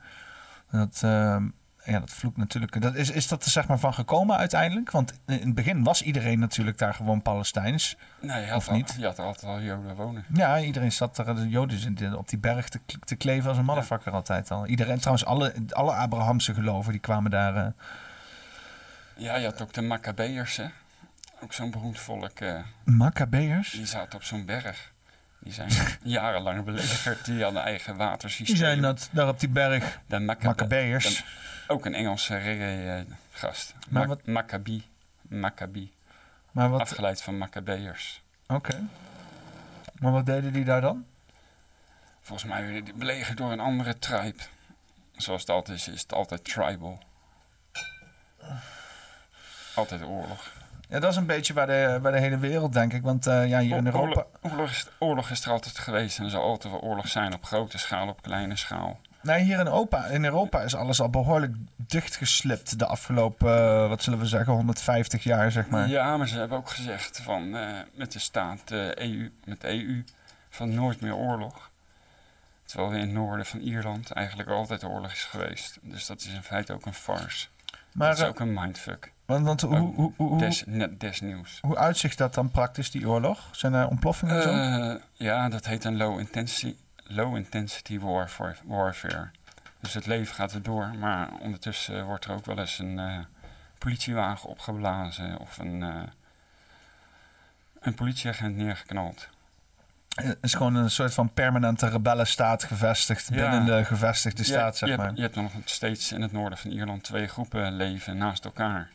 Dat, 0.70 1.00
eh, 1.04 1.36
ja, 1.84 1.98
dat 2.00 2.10
vloekt 2.10 2.36
natuurlijk. 2.36 2.80
Dat 2.82 2.94
is, 2.94 3.10
is 3.10 3.28
dat 3.28 3.44
er 3.44 3.50
zeg 3.50 3.66
maar 3.68 3.78
van 3.78 3.94
gekomen 3.94 4.36
uiteindelijk? 4.36 4.90
Want 4.90 5.12
in 5.26 5.38
het 5.40 5.54
begin 5.54 5.82
was 5.84 6.02
iedereen 6.02 6.38
natuurlijk 6.38 6.78
daar 6.78 6.94
gewoon 6.94 7.22
Palestijns. 7.22 7.96
Nee, 8.20 8.46
had, 8.46 8.56
Of 8.56 8.68
al- 8.68 8.74
niet? 8.74 8.94
je 8.98 9.04
had 9.04 9.18
er 9.18 9.24
altijd 9.24 9.44
al 9.52 9.60
Joden 9.60 9.94
wonen. 9.94 10.24
Ja, 10.34 10.58
iedereen 10.60 10.92
zat 10.92 11.18
er, 11.18 11.34
de 11.34 11.48
Joden 11.48 12.18
op 12.18 12.28
die 12.28 12.38
berg 12.38 12.68
te, 12.68 12.80
te 13.04 13.14
kleven 13.16 13.48
als 13.48 13.58
een 13.58 13.64
motherfucker 13.64 14.12
altijd 14.12 14.50
al. 14.50 14.66
Iedereen, 14.66 14.96
trouwens, 14.98 15.24
alle, 15.24 15.54
alle 15.70 15.92
Abrahamse 15.92 16.54
geloven, 16.54 16.92
die 16.92 17.00
kwamen 17.00 17.30
daar... 17.30 17.56
eh, 17.56 17.66
Ja, 19.16 19.36
je 19.36 19.44
had 19.44 19.62
ook 19.62 19.72
de 19.72 19.82
Maccabeërs, 19.82 20.56
hè. 20.56 20.64
Ook 21.40 21.52
zo'n 21.52 21.70
beroemd 21.70 21.98
volk. 22.00 22.40
eh, 22.40 22.58
Maccabeërs? 22.84 23.70
die 23.70 23.86
zaten 23.86 24.14
op 24.18 24.24
zo'n 24.24 24.44
berg. 24.44 24.90
Die 25.40 25.52
zijn 25.52 25.68
jarenlang 26.02 26.64
belegerd. 26.64 27.24
Die 27.24 27.42
hadden 27.42 27.62
eigen 27.62 27.96
watersysteem. 27.96 28.46
Die 28.56 28.64
zijn 28.64 28.80
dat 28.80 29.08
daar 29.12 29.28
op 29.28 29.40
die 29.40 29.48
berg. 29.48 29.98
De 30.06 30.18
Maccabe- 30.18 30.46
Maccabeërs. 30.46 31.24
Ook 31.72 31.84
een 31.86 31.94
Engelse 31.94 32.36
reggae-gast. 32.36 33.74
Maar 33.88 34.02
Ma 34.02 34.08
wat- 34.08 34.26
Maccabi. 34.26 34.86
Maccabi. 35.22 35.92
Maar 36.50 36.70
wat- 36.70 36.80
Afgeleid 36.80 37.22
van 37.22 37.38
Maccabeërs. 37.38 38.22
Oké. 38.46 38.82
Maar 39.98 40.12
wat 40.12 40.26
deden 40.26 40.52
die 40.52 40.64
daar 40.64 40.80
dan? 40.80 41.06
Volgens 42.20 42.50
mij 42.50 42.62
werden 42.62 42.84
die 42.84 42.94
belegerd 42.94 43.36
door 43.38 43.52
een 43.52 43.60
andere 43.60 43.98
tribe. 43.98 44.42
Zoals 45.16 45.40
het 45.40 45.50
altijd 45.50 45.78
is, 45.78 45.88
is 45.88 46.02
het 46.02 46.12
altijd 46.12 46.44
tribal. 46.44 46.98
Altijd 49.74 50.02
oorlog. 50.02 50.50
Ja, 50.88 50.98
dat 51.00 51.10
is 51.10 51.16
een 51.16 51.26
beetje 51.26 51.52
waar 51.54 51.66
de, 51.66 51.98
waar 52.02 52.12
de 52.12 52.18
hele 52.18 52.38
wereld, 52.38 52.72
denk 52.72 52.92
ik. 52.92 53.02
Want 53.02 53.26
eh, 53.26 53.48
ja, 53.48 53.58
hier 53.60 53.76
in 53.76 53.86
Europa... 53.86 54.08
Oorlog, 54.08 54.26
oorlog, 54.42 54.70
is, 54.70 54.86
oorlog 54.98 55.30
is 55.30 55.44
er 55.44 55.50
altijd 55.52 55.78
geweest 55.78 56.18
en 56.18 56.24
er 56.24 56.30
zal 56.30 56.42
altijd 56.42 56.72
wel 56.72 56.82
oorlog 56.82 57.08
zijn 57.08 57.34
op 57.34 57.44
grote 57.44 57.78
schaal, 57.78 58.08
op 58.08 58.22
kleine 58.22 58.56
schaal. 58.56 59.00
Nee, 59.22 59.42
hier 59.42 59.58
in 59.58 59.66
Europa, 59.66 60.04
in 60.04 60.24
Europa 60.24 60.60
is 60.60 60.74
alles 60.74 61.00
al 61.00 61.10
behoorlijk 61.10 61.54
dichtgeslipt 61.76 62.78
de 62.78 62.86
afgelopen, 62.86 63.48
eh, 63.48 63.88
wat 63.88 64.02
zullen 64.02 64.18
we 64.18 64.26
zeggen, 64.26 64.52
150 64.52 65.22
jaar, 65.22 65.52
zeg 65.52 65.68
maar. 65.68 65.88
Ja, 65.88 66.16
maar 66.16 66.28
ze 66.28 66.38
hebben 66.38 66.58
ook 66.58 66.70
gezegd 66.70 67.20
van 67.22 67.56
eh, 67.56 67.68
met 67.94 68.12
de 68.12 68.18
staat, 68.18 68.68
de 68.68 68.94
EU, 68.98 69.32
met 69.44 69.60
de 69.60 69.68
EU, 69.68 70.04
van 70.50 70.74
nooit 70.74 71.00
meer 71.00 71.14
oorlog. 71.14 71.70
Terwijl 72.64 72.92
in 72.92 73.00
het 73.00 73.10
noorden 73.10 73.46
van 73.46 73.60
Ierland 73.60 74.10
eigenlijk 74.10 74.48
altijd 74.48 74.84
oorlog 74.84 75.12
is 75.12 75.24
geweest. 75.24 75.78
Dus 75.82 76.06
dat 76.06 76.20
is 76.20 76.26
in 76.26 76.42
feite 76.42 76.72
ook 76.72 76.86
een 76.86 76.94
farce. 76.94 77.46
Maar, 77.92 78.08
dat 78.08 78.16
is 78.16 78.22
eh, 78.22 78.28
ook 78.28 78.40
een 78.40 78.52
mindfuck. 78.52 79.12
Want, 79.24 79.46
want 79.46 79.60
hoe, 79.60 79.76
hoe, 79.78 79.94
hoe, 79.94 80.28
hoe, 80.28 80.38
des, 80.38 80.64
net 80.66 81.00
desnieuws. 81.00 81.58
hoe 81.60 81.76
uitzicht 81.76 82.18
dat 82.18 82.34
dan 82.34 82.50
praktisch, 82.50 82.90
die 82.90 83.08
oorlog? 83.08 83.48
Zijn 83.52 83.74
er 83.74 83.88
ontploffingen 83.88 84.36
en 84.36 84.42
zo? 84.42 84.50
Eh, 84.50 85.02
ja, 85.12 85.48
dat 85.48 85.66
heet 85.66 85.84
een 85.84 85.96
low 85.96 86.18
intensity, 86.18 86.76
low 87.02 87.36
intensity 87.36 87.98
warfare, 87.98 88.56
warfare. 88.64 89.30
Dus 89.80 89.94
het 89.94 90.06
leven 90.06 90.34
gaat 90.34 90.52
er 90.52 90.62
door, 90.62 90.94
maar 90.98 91.32
ondertussen 91.32 92.04
wordt 92.04 92.24
er 92.24 92.32
ook 92.32 92.46
wel 92.46 92.58
eens 92.58 92.78
een 92.78 92.98
eh, 92.98 93.18
politiewagen 93.78 94.48
opgeblazen 94.48 95.38
of 95.38 95.58
een, 95.58 95.82
eh, 95.82 96.02
een 97.80 97.94
politieagent 97.94 98.56
neergeknald. 98.56 99.28
Het 100.14 100.38
is 100.40 100.54
gewoon 100.54 100.74
een 100.74 100.90
soort 100.90 101.14
van 101.14 101.32
permanente 101.32 101.88
rebellenstaat 101.88 102.64
gevestigd 102.64 103.28
Ja. 103.28 103.50
binnen 103.50 103.64
de 103.64 103.84
gevestigde 103.84 104.44
staat, 104.44 104.76
zeg 104.76 104.88
je 104.88 104.96
maar. 104.96 105.04
Hebt, 105.06 105.16
je 105.16 105.22
hebt 105.22 105.36
nog 105.36 105.52
steeds 105.64 106.12
in 106.12 106.22
het 106.22 106.32
noorden 106.32 106.58
van 106.58 106.70
Ierland 106.70 107.02
twee 107.02 107.26
groepen 107.26 107.76
leven 107.76 108.16
naast 108.16 108.44
elkaar. 108.44 108.90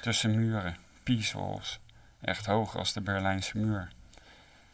Tussen 0.00 0.34
muren, 0.34 0.76
peace 1.02 1.38
walls. 1.38 1.80
Echt 2.20 2.46
hoger 2.46 2.78
als 2.78 2.92
de 2.92 3.00
Berlijnse 3.00 3.58
muur. 3.58 3.88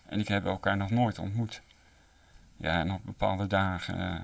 En 0.08 0.18
die 0.18 0.26
hebben 0.26 0.50
elkaar 0.50 0.76
nog 0.76 0.90
nooit 0.90 1.18
ontmoet. 1.18 1.60
Ja, 2.56 2.80
en 2.80 2.92
op 2.92 3.00
bepaalde 3.04 3.46
dagen, 3.46 4.00
eh, 4.00 4.20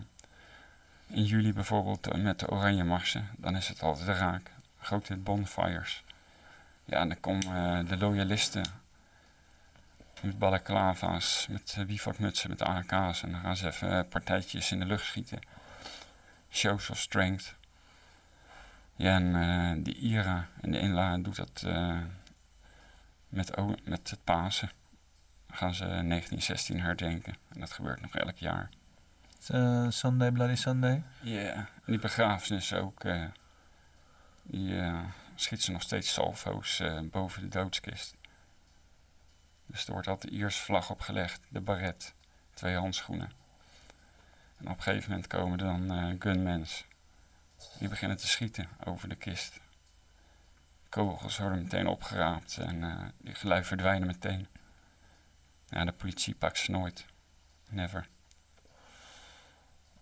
in 1.13 1.25
juli 1.25 1.53
bijvoorbeeld 1.53 2.07
eh, 2.07 2.21
met 2.21 2.39
de 2.39 2.51
Oranje 2.51 2.85
Marsen, 2.85 3.29
dan 3.37 3.57
is 3.57 3.69
het 3.69 3.83
altijd 3.83 4.19
raak. 4.19 4.51
Grote 4.79 5.17
bonfires. 5.17 6.05
Ja, 6.85 7.01
en 7.01 7.09
dan 7.09 7.21
komen 7.21 7.79
eh, 7.79 7.89
de 7.89 7.97
loyalisten 7.97 8.65
met 10.21 10.39
balaclava's, 10.39 11.47
met 11.51 11.77
uh, 11.79 11.87
bivakmutsen, 11.87 12.51
met 12.51 12.63
AK's. 12.63 13.23
En 13.23 13.31
dan 13.31 13.41
gaan 13.41 13.57
ze 13.57 13.67
even 13.67 14.09
partijtjes 14.09 14.73
in 14.73 14.79
de 14.79 14.85
lucht 14.85 15.05
schieten. 15.05 15.39
Shows 16.51 16.91
of 16.91 16.99
Strength. 16.99 17.55
Ja, 18.97 19.15
en 19.15 19.35
eh, 19.35 19.85
de 19.85 19.95
IRA 19.95 20.49
en 20.61 20.71
de 20.71 20.79
INLA 20.79 21.17
doet 21.17 21.37
dat 21.37 21.67
met, 23.29 23.55
met 23.85 24.11
het 24.11 24.25
Pasen. 24.25 24.71
Dan 25.53 25.61
gaan 25.61 25.75
ze 25.75 25.85
1916 25.85 26.81
herdenken. 26.81 27.37
En 27.49 27.61
dat 27.61 27.73
gebeurt 27.73 28.01
nog 28.01 28.15
elk 28.15 28.37
jaar. 28.37 28.71
Eh, 29.47 29.87
Sunday, 29.89 30.31
Bloody 30.31 30.55
Sunday. 30.55 31.03
Ja, 31.21 31.53
en 31.55 31.69
die 31.87 31.99
begrafenis 31.99 32.73
ook. 32.75 33.05
eh, 33.05 33.25
die 34.43 34.81
eh, 34.81 35.01
schiet 35.35 35.63
ze 35.63 35.73
nog 35.73 35.83
steeds 35.83 36.13
salvo's 36.13 36.83
boven 37.03 37.43
de 37.43 37.49
doodskist. 37.49 38.17
Dus 39.67 39.87
er 39.87 39.93
wordt 39.93 40.09
altijd 40.09 40.33
de 40.33 40.39
Ierse 40.39 40.63
vlag 40.63 40.91
opgelegd, 40.91 41.41
de 41.49 41.61
baret, 41.61 42.15
twee 42.55 42.77
handschoenen. 42.77 43.31
En 44.59 44.69
op 44.69 44.77
een 44.77 44.83
gegeven 44.83 45.11
moment 45.11 45.29
komen 45.29 45.59
er 45.59 45.65
dan 45.89 46.17
gunmans. 46.19 46.87
Die 47.79 47.89
beginnen 47.89 48.17
te 48.17 48.27
schieten 48.27 48.69
over 48.85 49.09
de 49.09 49.17
kist. 49.17 49.61
Kogels 50.89 51.39
worden 51.39 51.63
meteen 51.63 51.87
opgeraapt 51.87 52.59
en 52.59 53.13
die 53.19 53.35
gelui 53.35 53.65
verdwijnen 53.65 54.07
meteen. 54.07 54.47
Ja, 55.73 55.85
de 55.85 55.93
politie 55.93 56.35
pakt 56.35 56.59
ze 56.59 56.71
nooit. 56.71 57.05
Never. 57.71 58.09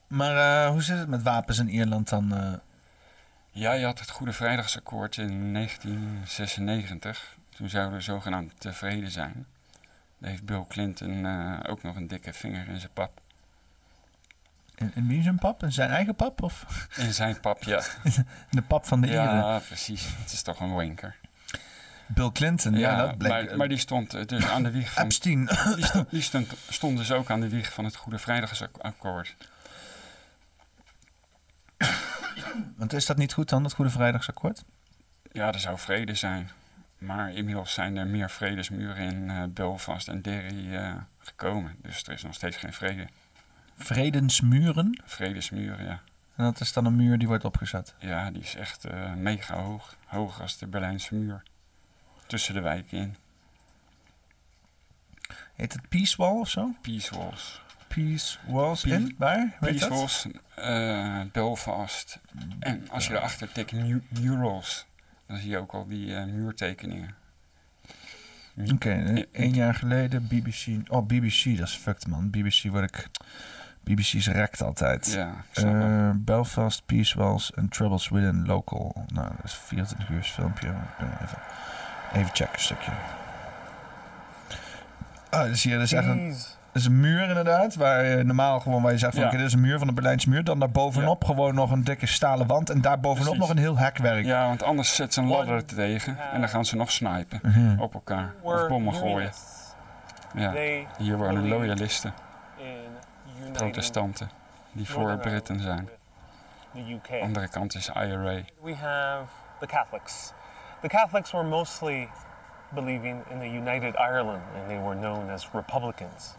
Maar 0.07 0.65
eh, 0.65 0.71
hoe 0.71 0.83
zit 0.83 0.99
het 0.99 1.09
met 1.09 1.23
wapens 1.23 1.59
in 1.59 1.69
Ierland 1.69 2.09
dan? 2.09 2.35
eh? 2.35 2.53
Ja, 3.51 3.73
je 3.73 3.85
had 3.85 3.99
het 4.01 4.11
Goede 4.11 4.33
Vrijdagsakkoord 4.33 5.17
in 5.17 5.53
1996. 5.55 7.37
Toen 7.57 7.69
zouden 7.69 7.95
we 7.95 8.01
zogenaamd 8.01 8.61
tevreden 8.61 9.11
zijn. 9.11 9.47
Daar 10.19 10.31
heeft 10.31 10.45
Bill 10.45 10.65
Clinton 10.69 11.25
eh, 11.27 11.59
ook 11.67 11.83
nog 11.83 11.97
een 11.97 12.07
dikke 12.07 12.33
vinger 12.33 12.69
in 12.69 12.79
zijn 12.81 12.93
pap. 12.93 13.21
in, 14.75 14.93
in 14.95 15.07
wie 15.07 15.23
zijn 15.23 15.39
pap? 15.39 15.63
In 15.63 15.73
zijn 15.73 15.91
eigen 15.91 16.15
pap? 16.15 16.43
Of 16.43 16.87
In 16.97 17.13
zijn 17.15 17.41
pap, 17.41 17.63
ja. 17.63 17.83
de 18.51 18.63
pap 18.63 18.87
van 18.87 19.01
de 19.01 19.07
Ieren? 19.07 19.23
Ja, 19.37 19.59
precies. 19.59 20.07
Het 20.19 20.33
is 20.33 20.43
toch 20.43 20.61
een 20.61 20.73
wanker. 20.75 21.17
Bill 22.15 22.31
Clinton, 22.33 22.75
ja, 22.75 22.97
dat 23.07 23.19
bleek... 23.19 23.31
maar, 23.31 23.57
maar 23.57 23.69
die 23.69 23.79
stond 23.79 24.15
eh, 24.15 24.27
dus 24.27 24.47
aan 24.47 24.63
de 24.63 24.71
wieg 24.71 24.93
van... 24.93 25.05
Epstein. 25.05 25.47
Die, 25.77 25.85
stond, 25.85 26.11
die 26.17 26.23
stond, 26.23 26.49
stond 26.69 26.99
dus 26.99 27.13
ook 27.13 27.31
aan 27.31 27.41
de 27.41 27.49
wieg 27.49 27.73
van 27.73 27.85
het 27.85 27.97
Goede 27.97 28.19
Vrijdagsakkoord. 28.19 29.37
Want 32.77 32.93
is 32.93 33.07
dat 33.07 33.17
niet 33.17 33.33
goed 33.33 33.49
dan, 33.49 33.63
dat 33.63 33.73
Goede 33.73 33.91
Vrijdagsakkoord? 33.91 34.65
Ja, 35.33 35.53
er 35.53 35.61
zou 35.61 35.79
vrede 35.79 36.15
zijn. 36.15 36.51
Maar 36.99 37.33
inmiddels 37.33 37.73
zijn 37.73 37.97
er 37.97 38.07
meer 38.07 38.31
vredesmuren 38.31 38.97
in 38.97 39.31
eh, 39.31 39.43
Belfast 39.49 40.09
en 40.09 40.23
Derry 40.23 40.75
eh, 40.75 40.95
gekomen. 41.19 41.77
Dus 41.83 42.03
er 42.03 42.13
is 42.13 42.23
nog 42.23 42.35
steeds 42.35 42.57
geen 42.57 42.73
vrede. 42.73 43.07
Vredensmuren? 43.77 45.03
Vredesmuren, 45.05 45.85
ja. 45.85 46.01
En 46.37 46.45
dat 46.45 46.61
is 46.61 46.73
dan 46.73 46.85
een 46.85 46.97
muur 46.97 47.19
die 47.19 47.29
wordt 47.29 47.45
opgezet. 47.45 47.95
Ja, 47.99 48.31
die 48.31 48.43
is 48.43 48.55
echt 48.55 48.85
mega 49.17 49.55
hoog. 49.55 49.97
Hoger 50.07 50.43
als 50.43 50.59
de 50.59 50.67
Berlijnse 50.67 51.15
muur. 51.15 51.43
Tussen 52.31 52.55
de 52.55 52.61
wijken 52.61 52.99
in. 52.99 53.15
Heet 55.55 55.73
het 55.73 55.89
Peace 55.89 56.17
Wall 56.17 56.39
of 56.39 56.49
zo? 56.49 56.75
Peace 56.83 57.17
Walls. 57.19 57.63
Peace 57.89 58.39
Walls 58.47 58.85
in? 58.85 59.15
Waar? 59.19 59.57
Peace 59.61 59.79
dat? 59.79 59.89
Walls, 59.89 60.27
eh, 60.55 61.21
Belfast. 61.33 62.21
En 62.61 62.89
als 62.91 63.07
je 63.07 63.15
erachter 63.17 63.53
tikt 63.53 63.73
mu- 63.73 64.03
murals, 64.21 64.87
dan 65.27 65.37
zie 65.37 65.51
je 65.51 65.59
ook 65.59 65.73
al 65.73 65.87
die 65.87 66.17
eh, 66.17 66.25
muurtekeningen. 66.25 67.15
Oké, 68.73 68.91
eh, 68.93 69.25
één 69.33 69.55
jaar 69.55 69.75
geleden 69.75 70.27
BBC... 70.27 70.67
Oh, 70.93 71.07
BBC, 71.07 71.45
dat 71.59 71.69
is 71.69 71.75
fucked 71.77 72.07
man. 72.07 72.31
BBC 72.31 72.63
word 72.63 72.95
ik... 72.97 73.09
BBC 73.85 74.13
is 74.13 74.27
rekt 74.29 74.63
altijd. 74.63 75.13
Ja, 75.13 75.45
Eh, 75.53 76.11
Belfast, 76.17 76.87
Peace 76.87 77.19
Walls 77.19 77.55
and 77.57 77.73
Troubles 77.73 78.09
Within 78.09 78.47
Local. 78.47 79.05
Nou, 79.07 79.29
dat 79.37 79.45
is 79.45 79.55
24 79.55 80.09
uur 80.09 80.23
filmpje. 80.23 80.69
Ik 80.69 80.97
ben 80.99 81.13
Even, 81.23 81.39
even 82.13 82.31
checken 82.33 82.55
een 82.55 82.61
stukje. 82.61 82.91
Ah, 85.31 85.43
dus 85.45 85.63
hier 85.63 85.81
is 85.81 85.93
echt 85.93 86.07
een, 86.07 86.29
dat 86.29 86.57
is 86.73 86.85
een 86.85 87.01
muur 87.01 87.29
inderdaad. 87.29 87.75
Waar 87.75 88.05
je 88.05 88.25
normaal 88.25 88.61
gewoon 88.61 88.83
waar 88.83 88.93
je 88.93 88.99
zegt 88.99 89.13
van 89.13 89.23
Ja. 89.23 89.29
oké, 89.29 89.37
dit 89.37 89.47
is 89.47 89.53
een 89.53 89.61
muur 89.61 89.79
van 89.79 89.87
de 89.87 89.93
Berlijnse 89.93 90.29
muur. 90.29 90.45
Dan 90.45 90.59
daarbovenop 90.59 91.25
gewoon 91.25 91.55
nog 91.55 91.71
een 91.71 91.85
dikke 91.85 92.07
stalen 92.07 92.47
wand. 92.47 92.71
En 92.71 92.81
daarbovenop 92.81 93.25
Precies. 93.25 93.41
nog 93.41 93.51
een 93.51 93.59
heel 93.63 93.79
hekwerk. 93.79 94.25
Ja, 94.25 94.47
want 94.47 94.63
anders 94.63 94.95
zet 94.95 95.15
ze 95.15 95.21
een 95.21 95.27
ladder 95.29 95.65
tegen 95.65 96.19
en 96.33 96.41
dan 96.41 96.49
gaan 96.49 96.65
ze 96.65 96.77
nog 96.77 96.91
snipen 96.91 97.41
Mhm. 97.43 97.81
op 97.81 97.95
elkaar. 97.95 98.33
Of 98.41 98.69
bommen 98.69 98.95
gooien. 98.95 99.31
Ja, 100.35 100.53
hier 100.99 101.17
wonen 101.17 101.49
loyalisten, 101.49 102.13
protestanten, 103.53 104.31
die 104.73 104.89
voor 104.89 105.17
Britten 105.19 105.61
zijn. 105.61 105.89
Andere 107.23 107.49
kant 107.49 107.75
is 107.75 107.89
IRA. 107.89 108.41
We 108.63 108.75
have 108.75 109.25
the 109.61 109.67
Catholics. 109.67 110.33
The 110.83 110.89
Catholics 110.89 111.35
were 111.35 111.45
mostly 111.45 112.09
believing 112.75 113.23
in 113.31 113.39
the 113.39 113.49
United 113.49 113.95
Ireland, 113.97 114.43
and 114.55 114.71
they 114.71 114.79
were 114.79 114.95
known 114.95 115.29
as 115.29 115.55
Republicans, 115.55 116.35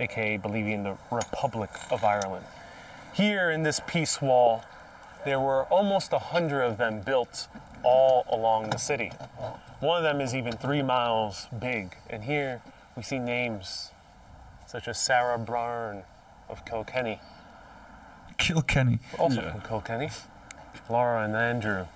aka 0.00 0.38
believing 0.38 0.72
in 0.72 0.82
the 0.82 0.96
Republic 1.12 1.70
of 1.92 2.02
Ireland. 2.02 2.44
Here 3.12 3.50
in 3.50 3.62
this 3.62 3.80
peace 3.86 4.20
wall, 4.20 4.64
there 5.24 5.38
were 5.38 5.64
almost 5.64 6.12
a 6.12 6.18
hundred 6.18 6.62
of 6.62 6.78
them 6.78 7.00
built 7.00 7.46
all 7.84 8.24
along 8.28 8.70
the 8.70 8.78
city. 8.78 9.12
One 9.78 9.98
of 9.98 10.02
them 10.02 10.20
is 10.20 10.34
even 10.34 10.54
three 10.54 10.82
miles 10.82 11.46
big, 11.56 11.96
and 12.10 12.24
here 12.24 12.62
we 12.96 13.02
see 13.04 13.20
names 13.20 13.90
such 14.66 14.88
as 14.88 14.98
Sarah 14.98 15.38
Byrne 15.38 16.02
of 16.48 16.64
Kilkenny, 16.64 17.20
Kilkenny. 18.36 18.98
also 19.16 19.50
from 19.50 19.60
Kilkenny, 19.60 20.10
Laura 20.90 21.24
and 21.24 21.36
Andrew, 21.36 21.86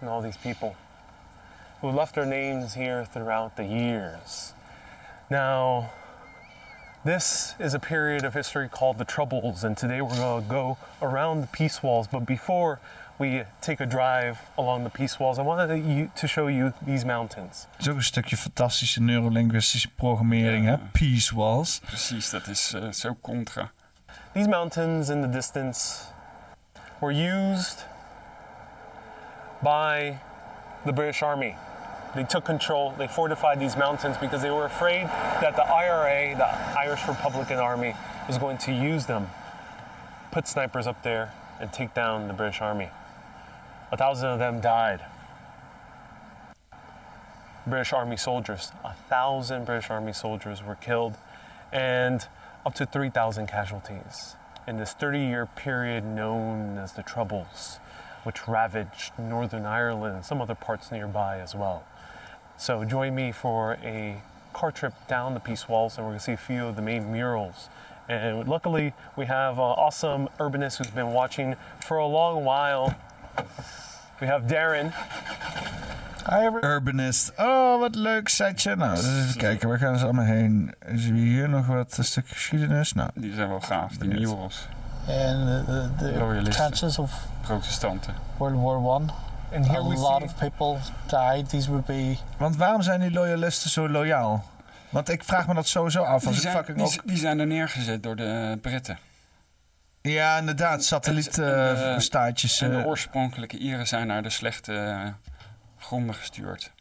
and 0.00 0.08
all 0.10 0.20
these 0.22 0.36
people 0.38 0.74
who 1.80 1.90
left 1.90 2.14
their 2.14 2.26
names 2.26 2.74
here 2.74 3.04
throughout 3.04 3.56
the 3.56 3.64
years. 3.64 4.52
Now, 5.30 5.90
this 7.04 7.54
is 7.58 7.74
a 7.74 7.78
period 7.78 8.24
of 8.24 8.34
history 8.34 8.68
called 8.68 8.98
the 8.98 9.04
Troubles, 9.04 9.64
and 9.64 9.76
today 9.76 10.00
we're 10.00 10.16
going 10.16 10.42
to 10.42 10.48
go 10.50 10.76
around 11.00 11.40
the 11.42 11.46
peace 11.48 11.82
walls. 11.82 12.08
But 12.08 12.24
before 12.26 12.78
we 13.18 13.44
take 13.60 13.80
a 13.80 13.86
drive 13.86 14.38
along 14.58 14.84
the 14.84 14.90
peace 14.90 15.18
walls, 15.18 15.38
I 15.38 15.42
wanted 15.42 15.84
you- 15.84 16.10
to 16.14 16.26
show 16.26 16.48
you 16.48 16.72
these 16.84 17.04
mountains. 17.06 17.66
Het 17.76 17.80
is 17.80 17.88
ook 17.88 17.96
een 17.96 18.02
stukje 18.02 18.36
fantastische 18.36 19.00
neurolinguïstische 19.02 19.88
programmering, 19.94 20.66
hè? 20.66 20.76
Peace 20.92 21.34
Walls. 21.34 21.78
Precies, 21.84 22.30
dat 22.30 22.46
is 22.46 22.72
eh, 22.72 22.90
zo 22.90 23.16
contra. 23.22 23.70
These 24.32 24.48
mountains 24.48 25.08
in 25.08 25.22
the 25.22 25.28
distance 25.30 26.02
were 26.98 27.12
used 27.14 27.86
by 29.62 30.18
the 30.84 30.92
British 30.92 31.22
Army. 31.22 31.56
They 32.14 32.24
took 32.24 32.44
control, 32.44 32.94
they 32.96 33.08
fortified 33.08 33.60
these 33.60 33.76
mountains 33.76 34.16
because 34.16 34.40
they 34.40 34.50
were 34.50 34.64
afraid 34.64 35.06
that 35.06 35.56
the 35.56 35.64
IRA, 35.64 36.36
the 36.36 36.78
Irish 36.78 37.06
Republican 37.06 37.58
Army, 37.58 37.94
was 38.26 38.38
going 38.38 38.58
to 38.58 38.72
use 38.72 39.06
them, 39.06 39.28
put 40.30 40.48
snipers 40.48 40.86
up 40.86 41.02
there, 41.02 41.32
and 41.60 41.72
take 41.72 41.94
down 41.94 42.28
the 42.28 42.34
British 42.34 42.60
Army. 42.60 42.88
A 43.92 43.96
thousand 43.96 44.30
of 44.30 44.38
them 44.38 44.60
died. 44.60 45.00
British 47.66 47.92
Army 47.92 48.16
soldiers, 48.16 48.72
a 48.84 48.94
thousand 49.08 49.66
British 49.66 49.90
Army 49.90 50.12
soldiers 50.12 50.62
were 50.62 50.76
killed, 50.76 51.16
and 51.72 52.26
up 52.64 52.74
to 52.74 52.86
3,000 52.86 53.46
casualties 53.46 54.36
in 54.66 54.76
this 54.76 54.92
30 54.92 55.20
year 55.20 55.46
period 55.46 56.04
known 56.04 56.78
as 56.78 56.92
the 56.92 57.02
Troubles, 57.02 57.78
which 58.26 58.48
ravaged 58.48 59.12
Northern 59.18 59.64
Ireland 59.64 60.14
and 60.16 60.24
some 60.24 60.42
other 60.42 60.56
parts 60.56 60.90
nearby 60.90 61.38
as 61.40 61.54
well. 61.54 61.84
So, 62.58 62.84
join 62.84 63.14
me 63.14 63.32
for 63.32 63.78
a 63.84 64.20
car 64.52 64.72
trip 64.72 64.94
down 65.08 65.34
the 65.34 65.40
Peace 65.40 65.68
Walls, 65.68 65.96
and 65.96 66.04
we're 66.04 66.12
going 66.12 66.18
to 66.18 66.24
see 66.24 66.32
a 66.32 66.36
few 66.36 66.66
of 66.66 66.74
the 66.74 66.82
main 66.82 67.12
murals. 67.12 67.68
And 68.08 68.48
luckily, 68.48 68.94
we 69.16 69.26
have 69.26 69.54
an 69.58 69.74
awesome 69.84 70.28
urbanist 70.38 70.78
who's 70.78 70.90
been 70.90 71.12
watching 71.12 71.56
for 71.86 71.98
a 71.98 72.06
long 72.06 72.44
while. 72.44 72.94
We 74.20 74.26
have 74.26 74.42
Darren. 74.46 74.92
Hi, 76.26 76.48
Urbanist. 76.62 77.30
Oh, 77.38 77.78
wat 77.78 77.94
leuk 77.94 78.28
setje. 78.28 78.76
Nou, 78.76 78.94
dus 78.96 79.24
even 79.24 79.36
kijken, 79.36 79.68
waar 79.68 79.78
gaan 79.78 79.98
ze 79.98 80.04
allemaal 80.04 80.24
heen? 80.24 80.74
Is 80.86 81.06
er 81.06 81.14
hier 81.14 81.48
nog 81.48 81.66
wat 81.66 81.98
een 81.98 82.04
stuk 82.04 82.28
geschiedenis? 82.28 82.92
Nou, 82.92 83.10
Die 83.14 83.34
zijn 83.34 83.48
wel 83.48 83.60
gaaf, 83.60 83.92
die 83.96 84.08
murals. 84.08 84.68
And 85.08 85.46
the, 85.66 85.88
the, 85.98 86.04
the 86.12 86.18
Loyalisten. 86.18 86.52
trenches 86.52 86.98
of 86.98 87.12
Protestanten. 87.42 88.14
World 88.36 88.56
War 88.56 88.82
One. 88.82 89.12
And 89.54 89.66
here 89.66 89.78
a 89.80 89.88
we 89.88 89.94
lot 89.96 90.18
see- 90.20 90.24
of 90.24 90.34
people 90.36 90.78
died. 91.06 91.48
These 91.48 91.68
would 91.68 91.84
be 91.86 92.16
Want 92.36 92.56
waarom 92.56 92.82
zijn 92.82 93.00
die 93.00 93.10
loyalisten 93.10 93.70
zo 93.70 93.88
loyaal? 93.88 94.44
Want 94.88 95.08
ik 95.08 95.24
vraag 95.24 95.46
me 95.46 95.54
dat 95.54 95.66
sowieso 95.66 96.02
af. 96.02 96.12
Als 96.12 96.22
Die 96.24 96.32
ik 96.34 96.40
zijn, 96.40 96.54
fucking 96.56 96.76
die, 96.76 96.86
ook... 96.86 97.06
die 97.06 97.16
zijn 97.16 97.38
er 97.38 97.46
neergezet 97.46 98.02
door 98.02 98.16
de 98.16 98.58
Britten. 98.62 98.98
Ja, 100.00 100.38
inderdaad. 100.38 100.72
En 100.72 100.78
de- 100.78 100.84
Satellietstaatjes. 100.84 102.60
En 102.60 102.70
de 102.70 102.76
eh, 102.78 102.86
oorspronkelijke 102.86 103.58
Ieren 103.58 103.86
zijn 103.86 104.06
naar 104.06 104.22
de 104.22 104.30
slechte 104.30 104.74
eh, 104.78 105.06
gronden 105.78 106.14
gestuurd. 106.14 106.72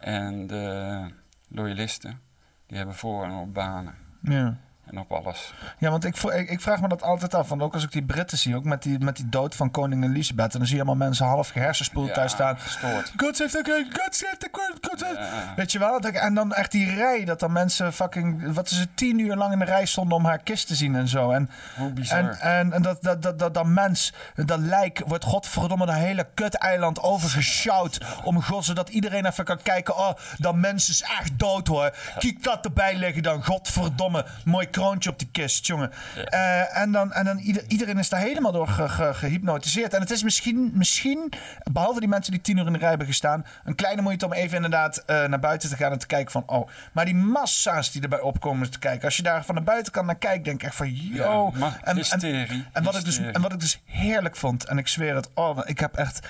En 0.00 0.46
de 0.46 1.00
loyalisten, 1.48 2.20
die 2.66 2.76
hebben 2.76 2.94
voorrang 2.94 3.40
op 3.40 3.54
banen. 3.54 3.94
Ja. 4.22 4.56
En 4.90 4.98
op 4.98 5.12
alles. 5.12 5.52
Ja, 5.78 5.90
want 5.90 6.04
ik, 6.04 6.16
ik, 6.48 6.60
vraag 6.60 6.80
me 6.80 6.88
dat 6.88 7.02
altijd 7.02 7.34
af. 7.34 7.48
Want 7.48 7.62
ook 7.62 7.74
als 7.74 7.82
ik 7.84 7.92
die 7.92 8.02
Britten 8.02 8.38
zie, 8.38 8.56
ook 8.56 8.64
met 8.64 8.82
die, 8.82 8.98
met 8.98 9.16
die 9.16 9.28
dood 9.28 9.54
van 9.54 9.70
koningin 9.70 10.10
Elisabeth. 10.10 10.52
En 10.52 10.58
dan 10.58 10.66
zie 10.66 10.76
je 10.76 10.82
allemaal 10.82 11.06
mensen 11.06 11.26
half 11.26 11.48
gehersenspoeld 11.48 12.08
Ja, 12.08 12.14
thuis 12.14 12.32
staan. 12.32 12.58
gestoord. 12.58 13.12
God 13.16 13.36
the 13.36 13.60
king, 13.62 13.86
God 14.02 14.50
queen, 14.50 14.78
God 14.80 14.98
save... 14.98 15.54
Weet 15.56 15.72
je 15.72 15.78
wel? 15.78 15.98
En 16.00 16.34
dan 16.34 16.52
echt 16.54 16.70
die 16.70 16.94
rij, 16.94 17.24
dat 17.24 17.40
dan 17.40 17.52
mensen 17.52 17.92
fucking... 17.92 18.54
Wat 18.54 18.70
is 18.70 18.78
het, 18.78 18.96
tien 18.96 19.18
uur 19.18 19.36
lang 19.36 19.52
in 19.52 19.58
de 19.58 19.64
rij 19.64 19.86
stonden 19.86 20.16
om 20.16 20.24
haar 20.24 20.38
kist 20.38 20.66
te 20.66 20.74
zien 20.74 20.96
en 20.96 21.08
zo. 21.08 21.30
En, 21.30 21.50
Hoe 21.76 21.90
bizar. 21.90 22.18
en, 22.18 22.40
en, 22.40 22.72
en 22.72 22.82
dat, 22.82 23.02
dat, 23.02 23.22
dat, 23.22 23.38
dat, 23.38 23.54
dat 23.54 23.66
mens, 23.66 24.12
dat 24.34 24.58
lijk, 24.58 25.02
wordt 25.06 25.24
godverdomme 25.24 25.86
dat 25.86 25.94
hele 25.94 26.26
kut-eiland 26.34 27.02
overgesjouwd. 27.02 28.00
Om 28.24 28.42
god, 28.42 28.64
zodat 28.64 28.88
iedereen 28.88 29.26
even 29.26 29.44
kan 29.44 29.62
kijken. 29.62 29.96
Oh, 29.96 30.10
dat 30.38 30.54
mens 30.54 30.88
is 30.88 31.02
echt 31.02 31.38
dood 31.38 31.66
hoor. 31.66 31.94
Kijk 32.18 32.42
dat 32.42 32.64
erbij 32.64 32.96
liggen 32.96 33.22
dan. 33.22 33.44
Godverdomme. 33.44 34.24
Mooi 34.44 34.70
kroontje 34.80 35.10
op 35.10 35.18
die 35.18 35.28
kist, 35.32 35.66
jongen. 35.66 35.90
Eh, 36.24 36.76
en 36.78 36.92
dan, 36.92 37.12
en 37.12 37.24
dan 37.24 37.38
ieder, 37.38 37.62
iedereen 37.68 37.98
is 37.98 38.08
daar 38.08 38.20
helemaal 38.20 38.52
door 38.52 38.68
ge- 38.68 38.88
ge- 38.88 39.14
gehypnotiseerd. 39.14 39.94
En 39.94 40.00
het 40.00 40.10
is 40.10 40.22
misschien, 40.22 40.70
misschien, 40.74 41.32
behalve 41.72 42.00
die 42.00 42.08
mensen 42.08 42.32
die 42.32 42.40
tien 42.40 42.56
uur 42.58 42.66
in 42.66 42.72
de 42.72 42.78
rij 42.78 42.88
hebben 42.88 43.06
gestaan, 43.06 43.46
een 43.64 43.74
kleine 43.74 44.02
moeite 44.02 44.24
om 44.24 44.32
even 44.32 44.56
inderdaad 44.56 44.96
eh, 44.98 45.24
naar 45.24 45.40
buiten 45.40 45.68
te 45.68 45.76
gaan 45.76 45.92
en 45.92 45.98
te 45.98 46.06
kijken 46.06 46.32
van, 46.32 46.42
oh. 46.46 46.68
Maar 46.92 47.04
die 47.04 47.14
massa's 47.14 47.92
die 47.92 48.02
erbij 48.02 48.20
opkomen 48.20 48.70
te 48.70 48.78
kijken. 48.78 49.04
Als 49.04 49.16
je 49.16 49.22
daar 49.22 49.44
van 49.44 49.54
naar 49.54 49.64
buiten 49.64 49.92
kan 49.92 50.06
naar 50.06 50.18
kijken, 50.18 50.42
denk 50.42 50.60
ik 50.60 50.66
echt 50.66 50.76
van, 50.76 50.94
yo. 50.94 51.50
Ja, 51.54 51.58
ma- 51.58 51.78
hysterie, 51.94 52.64
en, 52.72 52.82
wat 52.82 52.96
ik 52.96 53.04
dus, 53.04 53.18
en 53.18 53.40
wat 53.42 53.52
ik 53.52 53.60
dus 53.60 53.80
heerlijk 53.84 54.36
vond, 54.36 54.64
en 54.64 54.78
ik 54.78 54.88
zweer 54.88 55.14
het, 55.14 55.28
oh, 55.34 55.58
ik 55.64 55.78
heb 55.80 55.94
echt. 55.96 56.26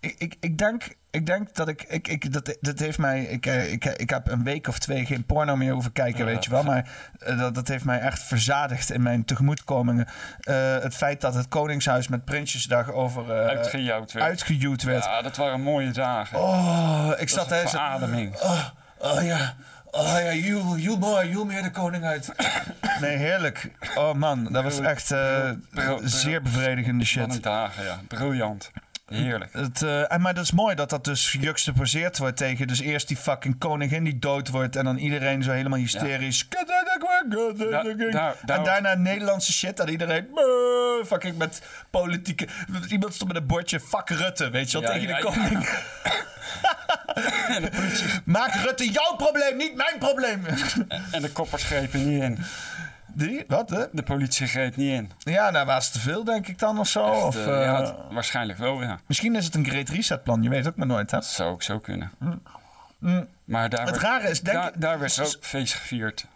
Ik, 0.00 0.14
ik, 0.18 0.36
ik, 0.40 0.58
denk, 0.58 0.84
ik 1.10 1.26
denk 1.26 1.54
dat 1.54 1.68
ik. 1.68 1.82
ik, 1.82 2.08
ik 2.08 2.32
dat, 2.32 2.56
dat 2.60 2.78
heeft 2.78 2.98
mij. 2.98 3.22
Ik, 3.22 3.46
eh, 3.46 3.72
ik, 3.72 3.84
ik 3.84 4.10
heb 4.10 4.30
een 4.30 4.44
week 4.44 4.68
of 4.68 4.78
twee 4.78 5.06
geen 5.06 5.24
porno 5.24 5.56
meer 5.56 5.72
hoeven 5.72 5.92
kijken, 5.92 6.24
weet 6.24 6.44
je 6.44 6.50
wel. 6.50 6.62
Maar 6.62 6.88
eh, 7.18 7.38
dat, 7.38 7.54
dat 7.54 7.68
heeft 7.68 7.84
mij 7.84 7.98
echt 8.00 8.22
verzadigd 8.22 8.90
in 8.90 9.02
mijn 9.02 9.24
tegemoetkomingen. 9.24 10.06
Eh, 10.40 10.78
het 10.78 10.94
feit 10.94 11.20
dat 11.20 11.34
het 11.34 11.48
Koningshuis 11.48 12.08
met 12.08 12.24
Prinsjesdag 12.24 12.92
over. 12.92 13.48
Uitgejouwd 13.48 14.12
werd. 14.12 14.26
Uitgejuwd 14.26 14.82
werd. 14.82 15.04
Ja, 15.04 15.22
dat 15.22 15.36
waren 15.36 15.60
mooie 15.60 15.90
dagen. 15.90 16.38
Oh, 16.38 17.10
ik 17.18 17.34
Dat 17.34 17.48
zat 17.48 17.48
zo- 17.60 17.68
verademing. 17.68 18.36
Oh, 18.40 18.64
oh 18.98 19.22
ja. 19.22 19.54
Oh 19.92 20.16
ja, 20.18 20.32
Jul 20.76 20.98
mooi, 20.98 21.28
Jul 21.30 21.44
meer 21.44 21.62
de 21.62 21.70
koning 21.70 22.04
uit. 22.04 22.32
Nee, 23.00 23.16
heerlijk. 23.16 23.70
Oh 23.94 24.12
man, 24.12 24.52
dat 24.52 24.62
was 24.64 24.80
echt 24.80 25.06
zeer 26.02 26.42
bevredigende 26.42 27.04
shit. 27.04 27.26
Wat 27.26 27.34
een 27.36 27.42
dagen, 27.42 27.84
ja. 27.84 27.98
Briljant. 28.08 28.70
Heerlijk. 29.10 29.52
Het, 29.52 29.82
eh, 29.82 30.12
en, 30.12 30.20
maar 30.20 30.34
dat 30.34 30.44
is 30.44 30.52
mooi 30.52 30.74
dat 30.74 30.90
dat 30.90 31.04
dus 31.04 31.36
juxtaposeerd 31.40 32.18
wordt 32.18 32.36
tegen. 32.36 32.66
Dus 32.66 32.80
eerst 32.80 33.08
die 33.08 33.16
fucking 33.16 33.58
koningin 33.58 34.04
die 34.04 34.18
dood 34.18 34.48
wordt. 34.48 34.76
En 34.76 34.84
dan 34.84 34.96
iedereen 34.96 35.42
zo 35.42 35.50
helemaal 35.50 35.78
hysterisch. 35.78 36.48
daar- 38.10 38.34
en 38.46 38.64
daarna 38.64 38.94
Nederlandse 38.94 39.52
shit. 39.52 39.80
En 39.80 39.88
iedereen. 39.88 40.26
Fucking 41.06 41.36
met 41.36 41.62
politieke. 41.90 42.48
Iemand 42.88 43.14
stond 43.14 43.32
met 43.32 43.40
een 43.42 43.46
bordje. 43.48 43.80
Fuck 43.80 44.08
Rutte, 44.08 44.50
weet 44.50 44.70
je 44.70 44.80
wel, 44.80 44.92
Ja, 44.92 44.98
tegen 44.98 45.08
ja, 45.08 45.20
de 45.20 45.26
ja. 45.26 45.32
koning. 45.32 45.68
Maak 48.24 48.54
Rutte 48.54 48.90
jouw 48.90 49.16
probleem, 49.16 49.56
niet 49.56 49.74
mijn 49.74 49.98
probleem. 49.98 50.44
En 51.10 51.22
de 51.22 51.30
koppers 51.30 51.64
grepen 51.64 52.08
niet 52.08 52.22
in. 52.22 52.38
Die? 53.26 53.44
Wat? 53.46 53.70
Hè? 53.70 53.84
De 53.92 54.02
politie 54.02 54.46
greep 54.46 54.76
niet 54.76 54.92
in. 54.92 55.10
Ja, 55.18 55.50
nou 55.50 55.66
was 55.66 55.84
het 55.84 55.92
te 55.92 56.00
veel, 56.00 56.24
denk 56.24 56.46
ik 56.48 56.58
dan 56.58 56.78
of 56.78 56.88
zo. 56.88 57.12
Echt, 57.12 57.22
of, 57.22 57.36
eh, 57.36 57.56
eh, 57.58 57.62
ja, 57.64 57.94
waarschijnlijk 58.10 58.58
wel, 58.58 58.82
ja. 58.82 58.98
Misschien 59.06 59.36
is 59.36 59.44
het 59.44 59.54
een 59.54 59.64
Great 59.66 59.88
Reset 59.88 60.22
plan, 60.22 60.42
je 60.42 60.48
weet 60.48 60.66
ook 60.68 60.76
maar 60.76 60.86
nooit. 60.86 61.10
Hè? 61.10 61.16
Dat 61.18 61.26
zou 61.26 61.50
ook 61.50 61.62
zo 61.62 61.78
kunnen. 61.78 62.10
Mm. 62.98 63.26
Maar 63.44 63.68
daar 63.68 63.80
Het 63.80 63.90
werd, 63.90 64.02
rare 64.02 64.28
is, 64.30 64.40
denk 64.40 64.56
daar, 64.56 64.68
ik- 64.68 64.80
daar 64.80 64.98
werd 64.98 65.20
ook 65.20 65.36
feest 65.40 65.74
gevierd. 65.74 66.26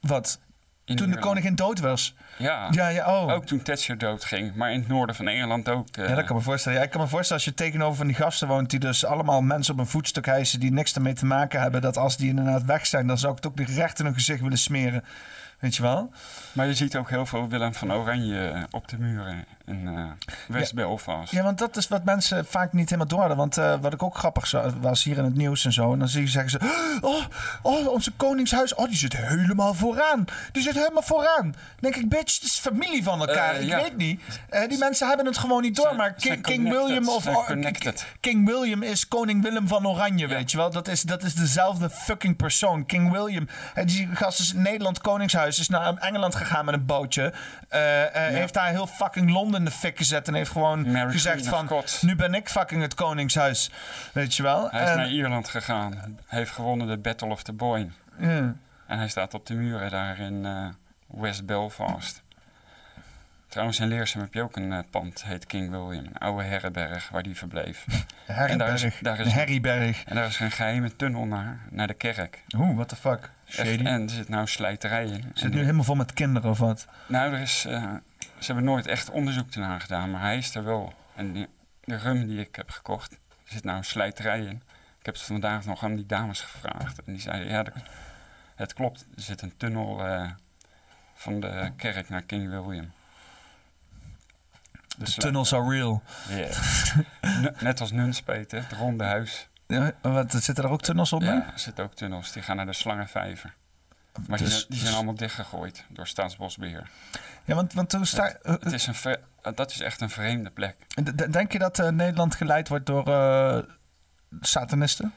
Wat? 0.00 0.38
In 0.84 0.96
Toen 0.96 1.06
de 1.06 1.12
Ierland. 1.12 1.26
koningin 1.32 1.54
dood 1.54 1.80
was. 1.80 2.14
Ja. 2.38 2.68
Ja, 2.70 2.88
ja, 2.88 3.06
oh. 3.22 3.32
Ook 3.32 3.44
toen 3.46 3.62
Thatcher 3.62 3.98
doodging. 3.98 4.54
Maar 4.54 4.72
in 4.72 4.78
het 4.78 4.88
noorden 4.88 5.14
van 5.16 5.28
Engeland 5.28 5.68
ook. 5.68 5.96
eh, 5.96 6.08
Ja, 6.08 6.14
dat 6.14 6.24
kan 6.24 6.36
me 6.36 6.42
voorstellen. 6.42 6.78
Ja, 6.78 6.84
ik 6.84 6.90
kan 6.90 7.00
me 7.00 7.06
voorstellen 7.06 7.42
als 7.44 7.52
je 7.54 7.62
tegenover 7.64 7.96
van 7.96 8.06
die 8.06 8.16
gasten 8.16 8.48
woont... 8.48 8.70
die 8.70 8.78
dus 8.80 9.04
allemaal 9.04 9.42
mensen 9.42 9.74
op 9.74 9.80
een 9.80 9.86
voetstuk 9.86 10.26
hijsen... 10.26 10.60
die 10.60 10.72
niks 10.72 10.94
ermee 10.94 11.12
te 11.12 11.26
maken 11.26 11.60
hebben... 11.60 11.80
dat 11.80 11.96
als 11.96 12.16
die 12.16 12.28
inderdaad 12.28 12.64
weg 12.64 12.86
zijn... 12.86 13.06
dan 13.06 13.18
zou 13.18 13.30
ik 13.36 13.38
het 13.42 13.46
ook 13.52 13.58
niet 13.58 13.68
recht 13.68 13.98
in 13.98 14.04
hun 14.04 14.14
gezicht 14.14 14.40
willen 14.40 14.58
smeren. 14.58 15.04
Weet 15.58 15.76
je 15.76 15.82
wel? 15.82 16.10
Maar 16.52 16.66
je 16.66 16.74
ziet 16.74 16.96
ook 16.96 17.10
heel 17.10 17.26
veel 17.26 17.48
Willem 17.48 17.74
van 17.74 17.92
Oranje 17.92 18.66
op 18.70 18.88
de 18.88 18.98
muren 18.98 19.44
in 19.68 19.88
eh 19.88 20.04
West 20.46 20.74
Belfast. 20.74 21.32
Ja, 21.32 21.42
want 21.42 21.58
dat 21.58 21.76
is 21.76 21.88
wat 21.88 22.04
mensen 22.04 22.46
vaak 22.46 22.72
niet 22.72 22.84
helemaal 22.84 23.06
door 23.06 23.18
hadden. 23.18 23.36
Want 23.36 23.56
eh, 23.56 23.74
wat 23.80 23.92
ik 23.92 24.02
ook 24.02 24.16
grappig 24.16 24.50
was 24.80 25.04
hier 25.04 25.18
in 25.18 25.24
het 25.24 25.34
nieuws 25.34 25.64
en 25.64 25.72
zo. 25.72 25.92
En 25.92 25.98
dan 25.98 26.08
zie 26.08 26.22
je, 26.22 26.28
zeggen 26.28 26.50
ze... 26.50 26.58
Oh, 27.00 27.24
oh, 27.62 27.88
onze 27.88 28.12
koningshuis. 28.12 28.74
Oh, 28.74 28.86
die 28.86 28.96
zit 28.96 29.16
helemaal 29.16 29.74
vooraan. 29.74 30.24
Die 30.52 30.62
zit 30.62 30.74
helemaal 30.74 31.02
vooraan. 31.02 31.42
Dan 31.42 31.52
denk 31.80 31.96
ik, 31.96 32.08
bitch, 32.08 32.34
het 32.34 32.44
is 32.44 32.58
familie 32.58 33.02
van 33.02 33.20
elkaar. 33.20 33.54
Eh, 33.54 33.60
ik 33.60 33.68
ja. 33.68 33.82
weet 33.82 33.96
niet. 33.96 34.20
Die 34.68 34.78
mensen 34.78 35.08
hebben 35.08 35.26
het 35.26 35.38
gewoon 35.38 35.62
niet 35.62 35.76
door. 35.76 35.96
maar 35.96 36.12
King, 36.12 36.42
King 36.42 36.68
William 36.68 37.08
of... 37.08 37.24
King 38.20 38.46
William 38.46 38.82
is 38.82 39.08
koning 39.08 39.42
Willem 39.42 39.68
van 39.68 39.86
Oranje, 39.86 40.26
weet 40.26 40.50
je 40.50 40.56
wel. 40.56 40.70
Dat 40.70 40.88
is, 40.88 41.02
dat 41.02 41.22
is 41.22 41.34
dezelfde 41.34 41.90
fucking 41.90 42.36
persoon. 42.36 42.86
King 42.86 43.10
William. 43.10 43.48
Die 43.84 44.08
gast 44.12 44.40
is 44.40 44.52
Nederland 44.52 45.00
koningshuis. 45.00 45.58
Is 45.58 45.68
naar 45.68 45.96
Engeland 45.96 46.34
gegaan 46.34 46.64
met 46.64 46.74
een 46.74 46.86
bootje. 46.86 47.32
Heeft 48.12 48.54
daar 48.54 48.68
heel 48.68 48.86
fucking 48.86 49.30
Londen 49.30 49.57
in 49.58 49.64
de 49.64 49.70
fik 49.70 49.96
gezet. 49.96 50.28
En 50.28 50.34
heeft 50.34 50.50
gewoon 50.50 50.90
Mary 50.92 51.10
gezegd 51.12 51.48
Queen 51.48 51.68
van... 51.68 51.84
Nu 52.00 52.16
ben 52.16 52.34
ik 52.34 52.48
fucking 52.48 52.82
het 52.82 52.94
koningshuis. 52.94 53.70
Weet 54.12 54.34
je 54.34 54.42
wel. 54.42 54.70
Hij 54.70 54.82
is 54.82 54.88
En- 54.90 54.96
naar 54.96 55.08
Ierland 55.08 55.48
gegaan. 55.48 56.18
Heeft 56.26 56.50
gewonnen 56.50 56.86
de 56.86 56.98
Battle 56.98 57.28
of 57.30 57.42
the 57.42 57.52
Boyne. 57.52 57.88
Ja. 58.18 58.54
En 58.86 58.98
hij 58.98 59.08
staat 59.08 59.34
op 59.34 59.46
de 59.46 59.54
muren 59.54 59.90
daar 59.90 60.18
in 60.18 60.44
eh, 60.46 60.66
West 61.06 61.46
Belfast. 61.46 62.22
Trouwens, 63.48 63.80
in 63.80 63.88
Leersum 63.88 64.20
heb 64.20 64.34
je 64.34 64.42
ook 64.42 64.56
een 64.56 64.72
eh, 64.72 64.78
pand, 64.90 65.24
heet 65.24 65.46
King 65.46 65.70
William. 65.70 66.04
Een 66.06 66.18
oude 66.18 66.42
herrenberg 66.44 67.08
waar 67.08 67.22
die 67.22 67.36
verbleef. 67.36 67.84
En 68.26 68.58
daar 68.58 68.72
is, 68.74 68.86
daar 69.00 69.18
is, 69.20 69.26
Een 69.26 69.32
herrieberg. 69.32 70.04
En 70.04 70.14
daar 70.14 70.26
is 70.26 70.40
een 70.40 70.50
geheime 70.50 70.96
tunnel 70.96 71.24
naar, 71.24 71.58
naar 71.70 71.86
de 71.86 71.94
kerk. 71.94 72.42
Oeh, 72.56 72.74
what 72.74 72.88
the 72.88 72.96
fuck. 72.96 73.30
Echt, 73.46 73.56
Shady. 73.56 73.84
en 73.84 74.02
er 74.02 74.10
zit 74.10 74.28
nou 74.28 74.46
slijterij 74.46 75.04
in. 75.04 75.12
En 75.12 75.30
Zit 75.34 75.40
die- 75.46 75.50
nu 75.50 75.60
helemaal 75.60 75.84
vol 75.84 75.94
met 75.94 76.12
kinderen 76.12 76.50
of 76.50 76.58
wat? 76.58 76.86
Nou, 77.06 77.32
er 77.34 77.40
is, 77.40 77.64
eh, 77.68 77.84
ze 78.38 78.46
hebben 78.46 78.64
nooit 78.64 78.86
echt 78.86 79.10
onderzoek 79.10 79.54
naar 79.54 79.80
gedaan, 79.80 80.10
maar 80.10 80.20
hij 80.20 80.36
is 80.36 80.54
er 80.54 80.64
wel. 80.64 80.92
En 81.14 81.32
die- 81.32 81.48
de 81.84 81.96
rum 81.96 82.26
die 82.26 82.40
ik 82.40 82.56
heb 82.56 82.70
gekocht, 82.70 83.12
er 83.12 83.18
zit 83.44 83.64
nou 83.64 83.76
een 83.78 83.84
slijterij 83.84 84.40
in. 84.40 84.62
Ik 84.98 85.06
heb 85.06 85.14
het 85.14 85.22
vandaag 85.24 85.64
nog 85.64 85.84
aan 85.84 85.94
die 85.96 86.06
dames 86.06 86.40
gevraagd. 86.40 86.98
En 86.98 87.12
die 87.12 87.20
zeiden, 87.20 87.48
ja, 87.48 87.64
het 88.54 88.72
klopt. 88.72 89.06
Er 89.16 89.22
zit 89.22 89.42
een 89.42 89.56
tunnel 89.56 90.06
eh, 90.06 90.30
van 91.14 91.40
de 91.40 91.72
kerk 91.76 92.08
naar 92.08 92.22
King 92.22 92.48
William. 92.50 92.90
De 94.98 95.04
tunnels 95.12 95.52
are 95.54 95.70
real. 95.70 96.02
Yeah. 96.28 96.56
N- 97.42 97.54
Net 97.64 97.80
als 97.80 97.92
Nunspeet, 97.92 98.50
hè, 98.50 98.58
het 98.58 98.72
ronde 98.72 99.04
huis. 99.04 99.48
Ja, 99.66 99.92
wat, 100.02 100.32
zitten 100.32 100.64
er 100.64 100.70
ook 100.70 100.82
tunnels 100.82 101.12
onder? 101.12 101.34
Ja, 101.34 101.52
er 101.52 101.58
zitten 101.58 101.84
ook 101.84 101.94
tunnels. 101.94 102.32
Die 102.32 102.42
gaan 102.42 102.56
naar 102.56 102.66
de 102.66 102.72
Slangenvijver. 102.72 103.54
Maar 104.26 104.38
die, 104.38 104.46
Dus- 104.46 104.56
zijn, 104.56 104.66
die 104.68 104.78
zijn 104.78 104.94
allemaal 104.94 105.14
dichtgegooid 105.14 105.84
door 105.88 106.06
Staatsbosbeheer. 106.06 106.90
Ja, 107.44 107.54
want, 107.54 107.72
want 107.72 107.90
toen 107.90 108.06
sta, 108.06 108.28
eh, 108.28 108.52
Het 108.60 108.72
is 108.72 108.86
een 108.86 108.94
vre- 108.94 109.20
dat 109.54 109.70
is 109.70 109.80
echt 109.80 110.00
een 110.00 110.10
vreemde 110.10 110.50
plek. 110.50 110.76
Denk 111.32 111.52
je 111.52 111.58
dat 111.58 111.78
eh, 111.78 111.88
Nederland 111.88 112.34
geleid 112.34 112.68
wordt 112.68 112.86
door 112.86 113.06
eh, 113.06 113.58
satanisten? 114.40 115.14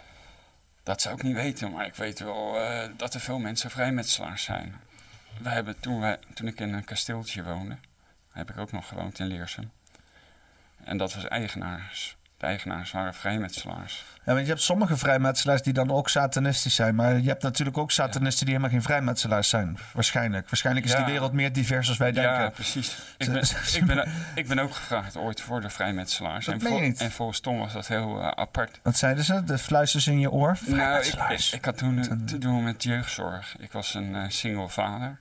Dat 0.84 1.02
zou 1.02 1.16
ik 1.16 1.24
niet 1.24 1.36
weten, 1.36 1.72
maar 1.72 1.86
ik 1.86 1.96
weet 1.96 2.20
wel 2.20 2.60
eh, 2.60 2.90
dat 2.98 3.14
er 3.14 3.20
veel 3.20 3.40
mensen 3.40 3.70
vrijmetselaars 3.70 4.44
zijn. 4.44 4.76
Wij 5.42 5.54
hebben 5.54 5.80
toen, 5.80 6.00
wij, 6.00 6.20
toen 6.34 6.48
ik 6.48 6.60
in 6.60 6.74
een 6.74 6.84
kasteeltje 6.84 7.44
woonde, 7.44 7.78
heb 8.32 8.50
ik 8.50 8.58
ook 8.58 8.72
nog 8.72 8.88
gewoond 8.88 9.20
in 9.20 9.26
Leersum. 9.26 9.72
En 10.84 10.98
dat 10.98 11.14
was 11.14 11.28
eigenaars. 11.28 12.18
De 12.42 12.48
eigenaars 12.48 12.92
waren 12.92 13.14
vrijmetselaars. 13.14 14.03
Ja, 14.26 14.34
want 14.34 14.40
je 14.45 14.52
hebt 14.52 14.61
sommige 14.61 14.98
vrijmetselaars 14.98 15.61
die 15.61 15.74
dan 15.74 15.92
ook 15.92 16.10
satanistisch 16.10 16.76
zijn. 16.76 16.95
Maar 16.95 17.20
je 17.20 17.28
hebt 17.28 17.44
natuurlijk 17.44 17.78
ook 17.78 17.92
satanisten 17.92 18.45
die 18.45 18.56
helemaal 18.56 18.76
geen 18.78 18.86
vrijmetselaars 18.86 19.50
zijn. 19.50 19.78
Waarschijnlijk. 19.94 20.50
Waarschijnlijk 20.50 20.86
is 20.86 20.92
Ja. 20.92 20.98
die 20.98 21.06
wereld 21.06 21.34
meer 21.34 21.53
divers 21.53 21.88
als 21.88 21.98
wij 21.98 22.11
denken. 22.11 22.42
Ja, 22.42 22.50
precies. 22.50 22.98
Ik 23.18 23.32
ben, 23.32 23.42
ik, 23.74 23.86
ben, 23.86 24.11
ik 24.36 24.48
ben 24.48 24.60
ook 24.60 24.74
gevraagd 24.76 25.18
ooit 25.18 25.42
voor 25.42 25.61
de 25.61 25.70
vrijmetselaars. 25.70 26.45
Dat 26.45 26.53
en, 26.53 26.61
vol- 26.61 26.80
niet. 26.80 27.02
en 27.02 27.11
volgens 27.11 27.40
Tom 27.40 27.58
was 27.58 27.74
dat 27.74 27.88
heel 27.88 28.20
eh, 28.22 28.28
apart. 28.28 28.80
Wat 28.84 28.98
zeiden 28.98 29.24
ze? 29.24 29.44
De 29.44 29.58
fluisters 29.58 30.08
in 30.08 30.20
je 30.20 30.32
oor? 30.32 30.58
Nou, 30.66 30.98
ik, 31.00 31.06
ik, 31.06 31.11
Vrijmetselaars. 31.11 31.53
ik 31.53 31.66
had 31.66 31.78
toen 31.78 32.00
eh, 32.00 32.18
te 32.26 32.38
doen 32.38 32.64
met 32.64 32.84
jeugdzorg. 32.84 33.56
Ik 33.60 33.72
was 33.72 33.94
een 33.94 34.16
eh, 34.16 34.24
single 34.28 34.70
vader. 34.70 35.18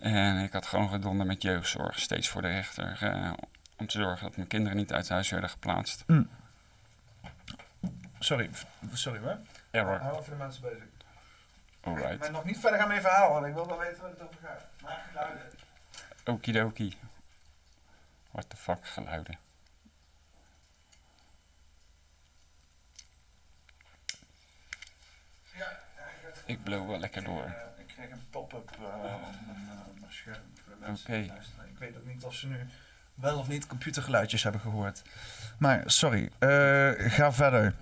En 0.00 0.36
ik 0.38 0.52
had 0.52 0.66
gewoon 0.66 0.88
gedonder 0.90 1.26
met 1.26 1.42
jeugdzorg. 1.42 1.98
Steeds 2.00 2.28
voor 2.28 2.42
de 2.42 2.48
rechter. 2.48 2.96
eh, 3.00 3.30
om 3.82 3.88
te 3.88 3.98
zorgen 3.98 4.26
dat 4.26 4.36
mijn 4.36 4.48
kinderen 4.48 4.76
niet 4.76 4.92
uit 4.92 5.08
huis 5.08 5.30
werden 5.30 5.50
geplaatst. 5.50 6.04
Mm. 6.06 6.30
Sorry, 8.18 8.50
sorry 8.92 9.18
hoor. 9.20 9.38
Error. 9.70 9.98
Hou 10.00 10.18
even 10.18 10.30
de 10.30 10.36
mensen 10.36 10.62
bezig. 10.62 10.84
Alright. 11.80 12.18
Maar 12.18 12.30
nog 12.30 12.44
niet 12.44 12.58
verder 12.58 12.78
gaan 12.78 12.88
met 12.88 12.96
je 12.96 13.02
verhaal, 13.02 13.32
want 13.32 13.46
ik 13.46 13.54
wil 13.54 13.66
wel 13.66 13.78
weten 13.78 14.00
waar 14.00 14.10
het 14.10 14.20
over 14.22 14.40
gaat. 14.42 14.64
Maak 14.82 15.02
geluiden. 15.08 15.42
Okidoki. 16.24 16.98
What 18.30 18.50
the 18.50 18.56
fuck 18.56 18.86
geluiden. 18.86 19.38
Ik 26.46 26.62
blow 26.62 26.88
wel 26.88 26.98
lekker 26.98 27.24
door. 27.24 27.54
Ik 27.76 27.86
kreeg 27.86 28.10
een 28.10 28.26
pop-up. 28.30 28.70
eh, 28.70 29.14
scherm. 30.08 30.42
Oké. 30.88 31.16
Ik 31.68 31.78
weet 31.78 31.96
ook 31.96 32.04
niet 32.04 32.24
of 32.24 32.34
ze 32.34 32.48
nu 32.48 32.68
wel 33.14 33.38
of 33.38 33.48
niet 33.48 33.66
computergeluidjes 33.66 34.42
hebben 34.42 34.60
gehoord. 34.60 35.02
Maar 35.58 35.82
sorry, 35.86 36.30
eh, 36.38 36.48
ga 36.96 37.32
verder. 37.32 37.74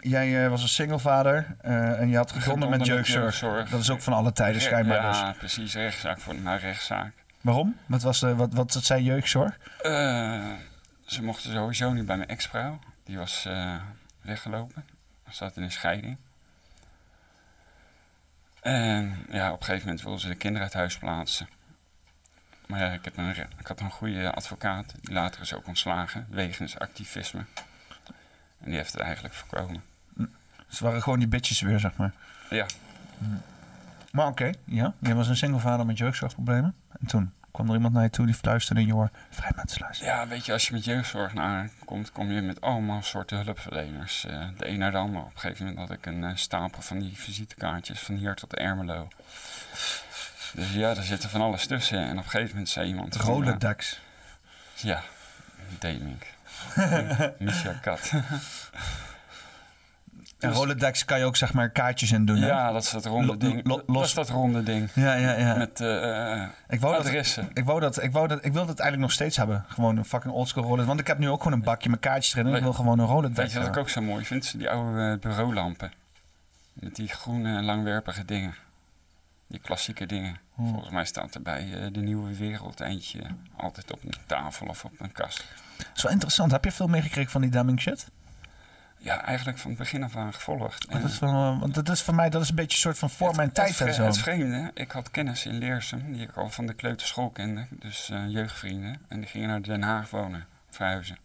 Jij 0.00 0.44
eh, 0.44 0.50
was 0.50 0.62
een 0.62 0.68
singlevader 0.68 1.56
eh 1.60 2.00
en 2.00 2.08
je 2.08 2.16
had 2.16 2.32
gevonden 2.32 2.70
met 2.70 2.86
jeugdzorg. 2.86 3.70
Dat 3.70 3.80
is 3.80 3.90
ook 3.90 4.02
van 4.02 4.12
alle 4.12 4.32
tijden 4.32 4.60
Re- 4.60 4.66
schijnbaar 4.66 5.02
Ja, 5.02 5.28
dus. 5.28 5.36
precies. 5.38 5.74
Rechtszaak 5.74 6.20
voor 6.20 6.34
naar 6.34 6.60
rechtszaak. 6.60 7.12
Waarom? 7.40 7.76
Wat, 7.86 8.02
was, 8.02 8.20
de, 8.20 8.34
wat, 8.34 8.52
wat 8.52 8.72
zei 8.72 9.02
jeugdzorg? 9.02 9.58
Ze 11.04 11.22
mochten 11.22 11.52
sowieso 11.52 11.92
niet 11.92 12.06
bij 12.06 12.16
mijn 12.16 12.28
ex-vrouw. 12.28 12.78
Die 13.04 13.16
was 13.18 13.44
eh, 13.46 13.74
weggelopen. 14.20 14.84
Ze 15.28 15.34
zat 15.34 15.56
in 15.56 15.62
een 15.62 15.72
scheiding. 15.72 16.16
En 18.60 19.26
ja, 19.30 19.52
op 19.52 19.58
een 19.58 19.64
gegeven 19.64 19.86
moment 19.86 20.02
wilden 20.02 20.20
ze 20.20 20.28
de 20.28 20.34
kinderen 20.34 20.62
uit 20.66 20.72
huis 20.76 20.98
plaatsen. 20.98 21.48
Maar 22.66 22.80
ja, 22.80 22.92
ik, 22.92 23.04
heb 23.04 23.16
een, 23.16 23.36
ik 23.58 23.66
had 23.66 23.80
een 23.80 23.90
goede 23.90 24.32
advocaat. 24.32 24.94
Die 25.00 25.12
later 25.14 25.40
is 25.40 25.54
ook 25.54 25.66
ontslagen. 25.66 26.26
Wegens 26.30 26.78
activisme. 26.78 27.44
En 28.60 28.70
die 28.70 28.74
heeft 28.74 28.92
het 28.92 29.00
eigenlijk 29.00 29.34
voorkomen. 29.34 29.82
Ze 30.68 30.84
waren 30.84 31.02
gewoon 31.02 31.18
die 31.18 31.28
bitches 31.28 31.60
weer, 31.60 31.80
zeg 31.80 31.96
maar. 31.96 32.12
Ja. 32.50 32.66
Maar 34.12 34.26
oké, 34.26 34.52
ja. 34.64 34.94
Jij 34.98 35.14
was 35.14 35.28
een 35.28 35.36
singlevader 35.36 35.86
met 35.86 35.98
jeugdzorgproblemen. 35.98 36.74
En 37.00 37.06
toen 37.06 37.32
kwam 37.50 37.68
er 37.68 37.74
iemand 37.74 37.94
naar 37.94 38.02
je 38.02 38.10
toe 38.10 38.26
die 38.26 38.34
fluisterde 38.34 38.80
in 38.80 38.86
je 38.86 38.94
oor. 38.94 39.10
Vrij 39.30 39.50
mensen 39.56 39.80
luisteren. 39.80 40.14
Ja, 40.14 40.28
weet 40.28 40.46
je, 40.46 40.52
als 40.52 40.66
je 40.66 40.72
met 40.72 40.84
jeugdzorg 40.84 41.34
naar 41.34 41.70
komt, 41.84 42.12
kom 42.12 42.30
je 42.30 42.40
met 42.40 42.60
allemaal 42.60 43.02
soorten 43.02 43.44
hulpverleners. 43.44 44.24
eh, 44.24 44.48
de 44.58 44.68
een 44.68 44.78
naar 44.78 44.90
de 44.90 44.96
ander. 44.96 45.20
Op 45.20 45.34
een 45.34 45.40
gegeven 45.40 45.66
moment 45.66 45.88
had 45.88 45.98
ik 45.98 46.06
een 46.06 46.24
eh, 46.24 46.36
stapel 46.36 46.82
van 46.82 46.98
die 46.98 47.16
visitekaartjes 47.16 48.00
van 48.00 48.14
hier 48.14 48.34
tot 48.34 48.54
Ermelo. 48.54 49.08
Dus 50.54 50.72
ja, 50.72 50.94
daar 50.94 51.04
zit 51.04 51.22
er 51.22 51.28
van 51.28 51.40
alles 51.40 51.66
tussen. 51.66 51.98
En 51.98 52.10
op 52.18 52.24
een 52.24 52.30
gegeven 52.30 52.48
moment 52.50 52.68
zei 52.68 52.88
iemand... 52.88 53.16
van, 53.16 53.20
eh, 53.20 53.30
Rolodex. 53.46 54.00
ja, 54.74 55.02
Demink. 55.78 56.22
Misha 57.38 57.72
Kat. 57.82 58.10
En 60.38 60.52
Rolodex 60.52 61.04
kan 61.04 61.18
je 61.18 61.24
ook 61.24 61.36
zeg 61.36 61.52
maar 61.52 61.70
kaartjes 61.70 62.12
in 62.12 62.24
doen, 62.24 62.36
hè? 62.36 62.46
Ja, 62.46 62.72
dat 62.72 62.82
is 62.82 62.90
dat 62.90 63.04
ronde 63.04 63.26
Lo- 63.26 63.36
ding. 63.36 63.66
lo- 63.66 63.76
dat 63.76 63.88
los- 63.88 64.06
is 64.06 64.14
dat 64.14 64.28
ronde 64.28 64.62
ding. 64.62 64.90
Ja, 64.94 65.14
ja, 65.14 65.32
ja. 65.38 65.54
Met 65.56 65.80
eh, 65.80 66.32
eh, 66.42 66.48
Ik 66.68 66.80
wou, 66.80 66.96
dat, 66.96 67.06
adressen. 67.06 67.50
ik, 67.54 67.64
wou 67.64 67.80
dat, 67.80 68.02
ik, 68.02 68.12
wou 68.12 68.28
dat, 68.28 68.44
ik 68.44 68.52
wil 68.52 68.66
dat 68.66 68.78
eigenlijk 68.78 69.00
nog 69.00 69.12
steeds 69.12 69.36
hebben. 69.36 69.64
Gewoon 69.68 69.96
een 69.96 70.04
fucking 70.04 70.34
oldschool 70.34 70.62
Rolodex. 70.62 70.86
Want 70.86 71.00
ik 71.00 71.06
heb 71.06 71.18
nu 71.18 71.28
ook 71.28 71.42
gewoon 71.42 71.58
een 71.58 71.64
bakje 71.64 71.90
met 71.90 72.00
kaartjes 72.00 72.34
erin. 72.34 72.46
En 72.46 72.54
ik 72.54 72.62
wil 72.62 72.72
gewoon 72.72 72.98
een 72.98 73.06
Rolodex 73.06 73.36
Weet 73.36 73.52
je 73.52 73.58
wat 73.58 73.68
ik 73.68 73.76
ook 73.76 73.88
zo 73.88 74.00
mooi 74.00 74.24
vind? 74.24 74.58
Die 74.58 74.70
oude 74.70 75.18
bureaulampen. 75.18 75.92
Met 76.72 76.96
die 76.96 77.08
groene, 77.08 77.62
langwerpige 77.62 78.24
dingen. 78.24 78.54
Die 79.46 79.60
klassieke 79.60 80.06
dingen. 80.06 80.38
Hmm. 80.54 80.68
Volgens 80.68 80.90
mij 80.90 81.04
staat 81.04 81.34
er 81.34 81.42
bij 81.42 81.72
eh, 81.72 81.92
de 81.92 82.00
nieuwe 82.00 82.36
wereld 82.36 82.80
eentje 82.80 83.22
altijd 83.56 83.92
op 83.92 84.02
een 84.02 84.14
tafel 84.26 84.66
of 84.66 84.84
op 84.84 85.00
een 85.00 85.12
kast. 85.12 85.44
Dat 85.76 85.86
is 85.96 86.02
wel 86.02 86.12
interessant. 86.12 86.50
Heb 86.50 86.64
je 86.64 86.72
veel 86.72 86.86
meegekregen 86.86 87.30
van 87.30 87.40
die 87.40 87.50
Deming 87.50 87.80
shit? 87.80 88.06
Ja, 89.04 89.24
eigenlijk 89.24 89.58
van 89.58 89.70
het 89.70 89.78
begin 89.78 90.02
af 90.02 90.16
aan 90.16 90.34
gevolgd. 90.34 90.86
Want 90.86 91.02
dat 91.02 91.10
is, 91.10 91.18
eh, 91.20 91.60
want 91.60 91.74
dat 91.74 91.88
is 91.88 92.02
voor 92.02 92.14
mij 92.14 92.30
dat 92.30 92.42
is 92.42 92.48
een 92.48 92.54
beetje 92.54 92.72
een 92.72 92.82
soort 92.82 92.98
van 92.98 93.10
voor 93.10 93.36
mijn 93.36 93.52
tijd 93.52 93.80
en 93.80 93.94
zo. 93.94 94.04
Het 94.04 94.18
vreemde, 94.18 94.70
ik 94.74 94.90
had 94.90 95.10
kennis 95.10 95.46
in 95.46 95.58
Leersum, 95.58 96.12
die 96.12 96.22
ik 96.22 96.36
al 96.36 96.50
van 96.50 96.66
de 96.66 96.74
kleuterschool 96.74 97.30
kende. 97.30 97.66
Dus 97.70 98.10
eh, 98.10 98.28
jeugdvrienden. 98.28 99.00
En 99.08 99.20
die 99.20 99.28
gingen 99.28 99.48
naar 99.48 99.62
Den 99.62 99.82
Haag 99.82 100.10
wonen, 100.10 100.46
verhuizen. 100.70 101.18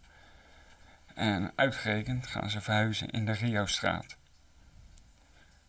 En 1.14 1.51
uitgerekend 1.56 2.27
gaan 2.27 2.49
ze 2.49 2.61
verhuizen 2.61 3.09
in 3.09 3.25
de 3.25 3.32
Rio-straat. 3.32 4.17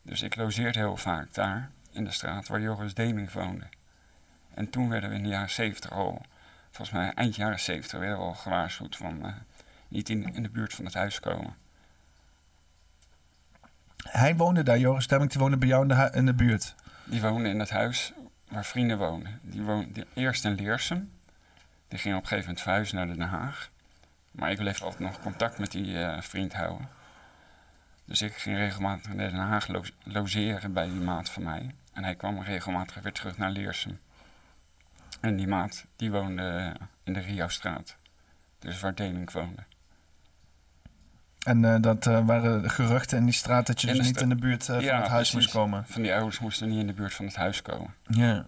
Dus 0.03 0.23
ik 0.23 0.37
logeerde 0.37 0.79
heel 0.79 0.97
vaak 0.97 1.35
daar, 1.35 1.71
in 2.01 2.07
de 2.07 2.12
straat 2.12 2.49
waar 2.49 2.61
Joris 2.61 2.95
Deming 2.95 3.33
woonde. 3.33 3.65
En 4.55 4.70
toen 4.70 4.89
werden 4.89 5.11
we 5.11 5.17
in 5.17 5.23
de 5.23 5.29
jaren 5.29 5.51
70 5.51 5.91
al, 5.91 6.23
volgens 6.70 6.91
mij 6.91 7.12
eind 7.15 7.37
jaren 7.37 7.61
70, 7.61 7.99
werden 7.99 8.19
we 8.19 8.25
al 8.25 8.35
gewaarschuwd 8.35 8.97
van 8.97 9.25
eh, 9.25 9.33
niet 9.89 10.09
in, 10.09 10.35
in 10.35 10.43
de 10.43 10.51
buurt 10.51 10.75
van 10.75 10.85
het 10.85 10.95
huis 10.95 11.20
komen. 11.20 11.55
Hij 14.03 14.37
woonde 14.37 14.62
daar, 14.62 14.79
Joris 14.79 15.07
Demming, 15.07 15.31
die 15.31 15.41
woonde 15.41 15.57
bij 15.57 15.69
jou 15.69 15.83
in 15.83 15.89
de, 15.89 16.11
in 16.12 16.27
de 16.27 16.35
buurt. 16.35 16.75
Die 17.05 17.20
woonde 17.20 17.49
in 17.49 17.59
het 17.59 17.70
huis 17.70 18.12
waar 18.49 18.65
vrienden 18.65 18.99
woonden. 18.99 19.41
Die 19.43 19.62
woonde 19.62 20.07
eerst 20.15 20.45
in 20.45 20.55
Leersum. 20.55 21.11
Die 21.89 21.99
ging 21.99 22.15
op 22.15 22.20
een 22.23 22.27
gegeven 22.29 22.47
moment 22.49 22.62
verhuizen 22.65 22.97
naar 22.97 23.07
Den 23.07 23.20
Haag. 23.20 23.70
Maar 24.31 24.51
ik 24.51 24.57
bleef 24.59 24.83
altijd 24.83 25.01
nog 25.01 25.20
contact 25.20 25.59
met 25.59 25.70
die 25.73 26.05
eh, 26.05 26.20
vriend 26.20 26.53
houden. 26.55 26.89
Dus 28.05 28.23
ik 28.23 28.35
ging 28.35 28.57
regelmatig 28.57 29.15
naar 29.15 29.31
Den 29.31 29.37
Haag 29.41 29.67
lo- 29.69 29.83
logeren 30.03 30.73
bij 30.73 30.85
die 30.87 31.01
maat 31.01 31.31
van 31.31 31.43
mij. 31.43 31.75
En 31.93 32.05
hij 32.05 32.15
kwam 32.15 32.43
regelmatig 32.43 33.02
weer 33.02 33.12
terug 33.12 33.36
naar 33.39 33.51
Leersum. 33.51 34.01
En 35.20 35.36
die 35.36 35.47
maat, 35.47 35.86
die 35.97 36.10
woonde 36.10 36.43
eh, 36.43 36.86
in 37.05 37.12
de 37.12 37.20
Rio-straat. 37.20 37.97
Dus 38.59 38.81
waar 38.81 38.94
Demink 38.94 39.31
woonde. 39.31 39.62
En 41.41 41.65
eh, 41.65 41.81
dat 41.81 42.07
eh, 42.07 42.27
waren 42.27 42.70
geruchten 42.70 43.19
in 43.19 43.25
die 43.25 43.35
straat 43.35 43.67
dat 43.67 43.81
je 43.81 43.89
In 43.89 43.97
dus 43.97 44.07
niet 44.07 44.20
in 44.20 44.28
de 44.28 44.35
buurt 44.35 44.65
van 44.65 44.75
het 44.75 44.85
huis 44.85 45.09
precies. 45.09 45.35
moest 45.35 45.51
komen. 45.51 45.86
Van 45.86 46.02
die 46.02 46.15
ouders 46.15 46.39
moesten 46.39 46.69
niet 46.69 46.81
in 46.81 46.86
de 46.86 46.93
buurt 46.93 47.15
van 47.15 47.25
het 47.25 47.36
huis 47.36 47.62
komen. 47.62 47.94
Ja. 48.05 48.47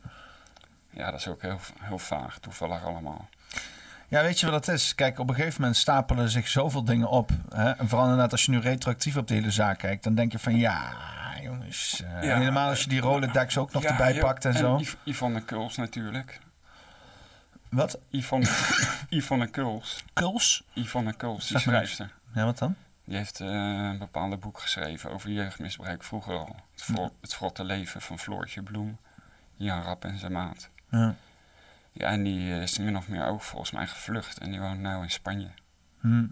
Ja, 0.90 1.10
dat 1.10 1.20
is 1.20 1.28
ook 1.28 1.42
heel, 1.42 1.58
heel 1.80 1.98
vaag, 1.98 2.38
toevallig 2.38 2.84
allemaal. 2.84 3.28
Ja, 4.12 4.22
weet 4.22 4.40
je 4.40 4.50
wat 4.50 4.64
dat 4.64 4.74
is? 4.74 4.94
Kijk, 4.94 5.18
op 5.18 5.28
een 5.28 5.34
gegeven 5.34 5.60
moment 5.60 5.78
stapelen 5.78 6.28
zich 6.30 6.48
zoveel 6.48 6.84
dingen 6.84 7.08
op. 7.08 7.30
Hè? 7.54 7.70
En 7.70 7.88
vooral 7.88 8.04
inderdaad 8.06 8.32
als 8.32 8.44
je 8.44 8.50
nu 8.50 8.58
retroactief 8.60 9.16
op 9.16 9.28
de 9.28 9.34
hele 9.34 9.50
zaak 9.50 9.78
kijkt, 9.78 10.04
dan 10.04 10.14
denk 10.14 10.32
je 10.32 10.38
van 10.38 10.56
ja, 10.56 10.92
jongens. 11.42 12.02
eh, 12.02 12.22
Ja. 12.22 12.36
Helemaal 12.38 12.68
als 12.68 12.82
je 12.82 12.88
die 12.88 13.00
Rolodex 13.00 13.58
ook 13.58 13.72
nog 13.72 13.82
Ja, 13.82 13.88
erbij 13.90 14.18
pakt 14.18 14.44
en, 14.44 14.54
zo. 14.54 14.76
Yv- 14.80 14.94
Yvonne 15.04 15.40
Kuls 15.42 15.76
natuurlijk. 15.76 16.40
Wat? 17.68 17.98
Yvonne, 18.10 18.46
Yvonne 19.08 19.46
Kuls. 19.46 20.04
Kuls? 20.12 20.64
Yvonne 20.72 21.12
Kuls, 21.12 21.46
die 21.46 21.58
schrijfster. 21.58 22.10
Ja, 22.34 22.44
wat 22.44 22.58
dan? 22.58 22.74
Die 23.04 23.16
heeft 23.16 23.40
eh, 23.40 23.46
een 23.48 23.98
bepaalde 23.98 24.36
boek 24.36 24.60
geschreven 24.60 25.10
over 25.10 25.30
jeugdmisbruik 25.30 26.02
vroeger 26.04 26.34
al. 26.38 26.56
Het, 26.72 26.82
vro- 26.82 27.12
het 27.20 27.34
vrotte 27.34 27.64
leven 27.64 28.00
van 28.00 28.18
Floortje 28.18 28.62
Bloem, 28.62 28.98
Jan 29.56 29.82
Rap 29.82 30.04
en 30.04 30.18
zijn 30.18 30.32
maat. 30.32 30.68
Ja. 30.90 31.14
Ja, 31.92 32.06
en 32.06 32.22
die 32.22 32.60
is 32.60 32.78
min 32.78 32.96
of 32.96 33.08
meer 33.08 33.26
ook 33.26 33.42
volgens 33.42 33.70
mij 33.70 33.86
gevlucht. 33.86 34.38
En 34.38 34.50
die 34.50 34.60
woont 34.60 34.80
nu 34.80 34.88
in 34.88 35.10
Spanje. 35.10 35.50
Hm. 36.00 36.26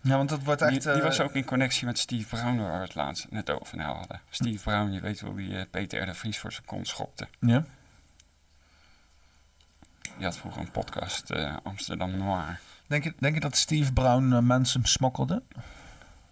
Ja, 0.00 0.16
want 0.16 0.28
dat 0.28 0.42
wordt 0.42 0.62
echt... 0.62 0.70
Die, 0.70 0.80
die 0.80 0.92
eh, 0.92 1.02
was 1.02 1.20
ook 1.20 1.34
in 1.34 1.44
connectie 1.44 1.86
met 1.86 1.98
Steve 1.98 2.36
Brown, 2.36 2.56
waar 2.56 2.78
we 2.78 2.84
het 2.84 2.94
laatst 2.94 3.30
net 3.30 3.50
over 3.50 3.82
hadden. 3.82 4.20
Steve 4.30 4.62
Brown, 4.62 4.90
je 4.90 5.00
weet 5.00 5.20
wel 5.20 5.34
wie 5.34 5.58
eh, 5.58 5.64
Peter 5.70 6.02
R. 6.02 6.06
de 6.06 6.14
Vries 6.14 6.38
voor 6.38 6.52
zijn 6.52 6.64
kont 6.64 6.88
schopte. 6.88 7.28
Ja. 7.40 7.64
Die 10.18 10.26
had 10.26 10.36
vroeger 10.36 10.60
een 10.60 10.70
podcast, 10.70 11.30
eh, 11.30 11.56
Amsterdam 11.62 12.16
Noir. 12.16 12.58
Denk 12.86 13.04
je, 13.04 13.14
denk 13.18 13.34
je 13.34 13.40
dat 13.40 13.56
Steve 13.56 13.92
Brown 13.92 14.32
eh, 14.32 14.38
mensen 14.40 14.84
smokkelde? 14.84 15.42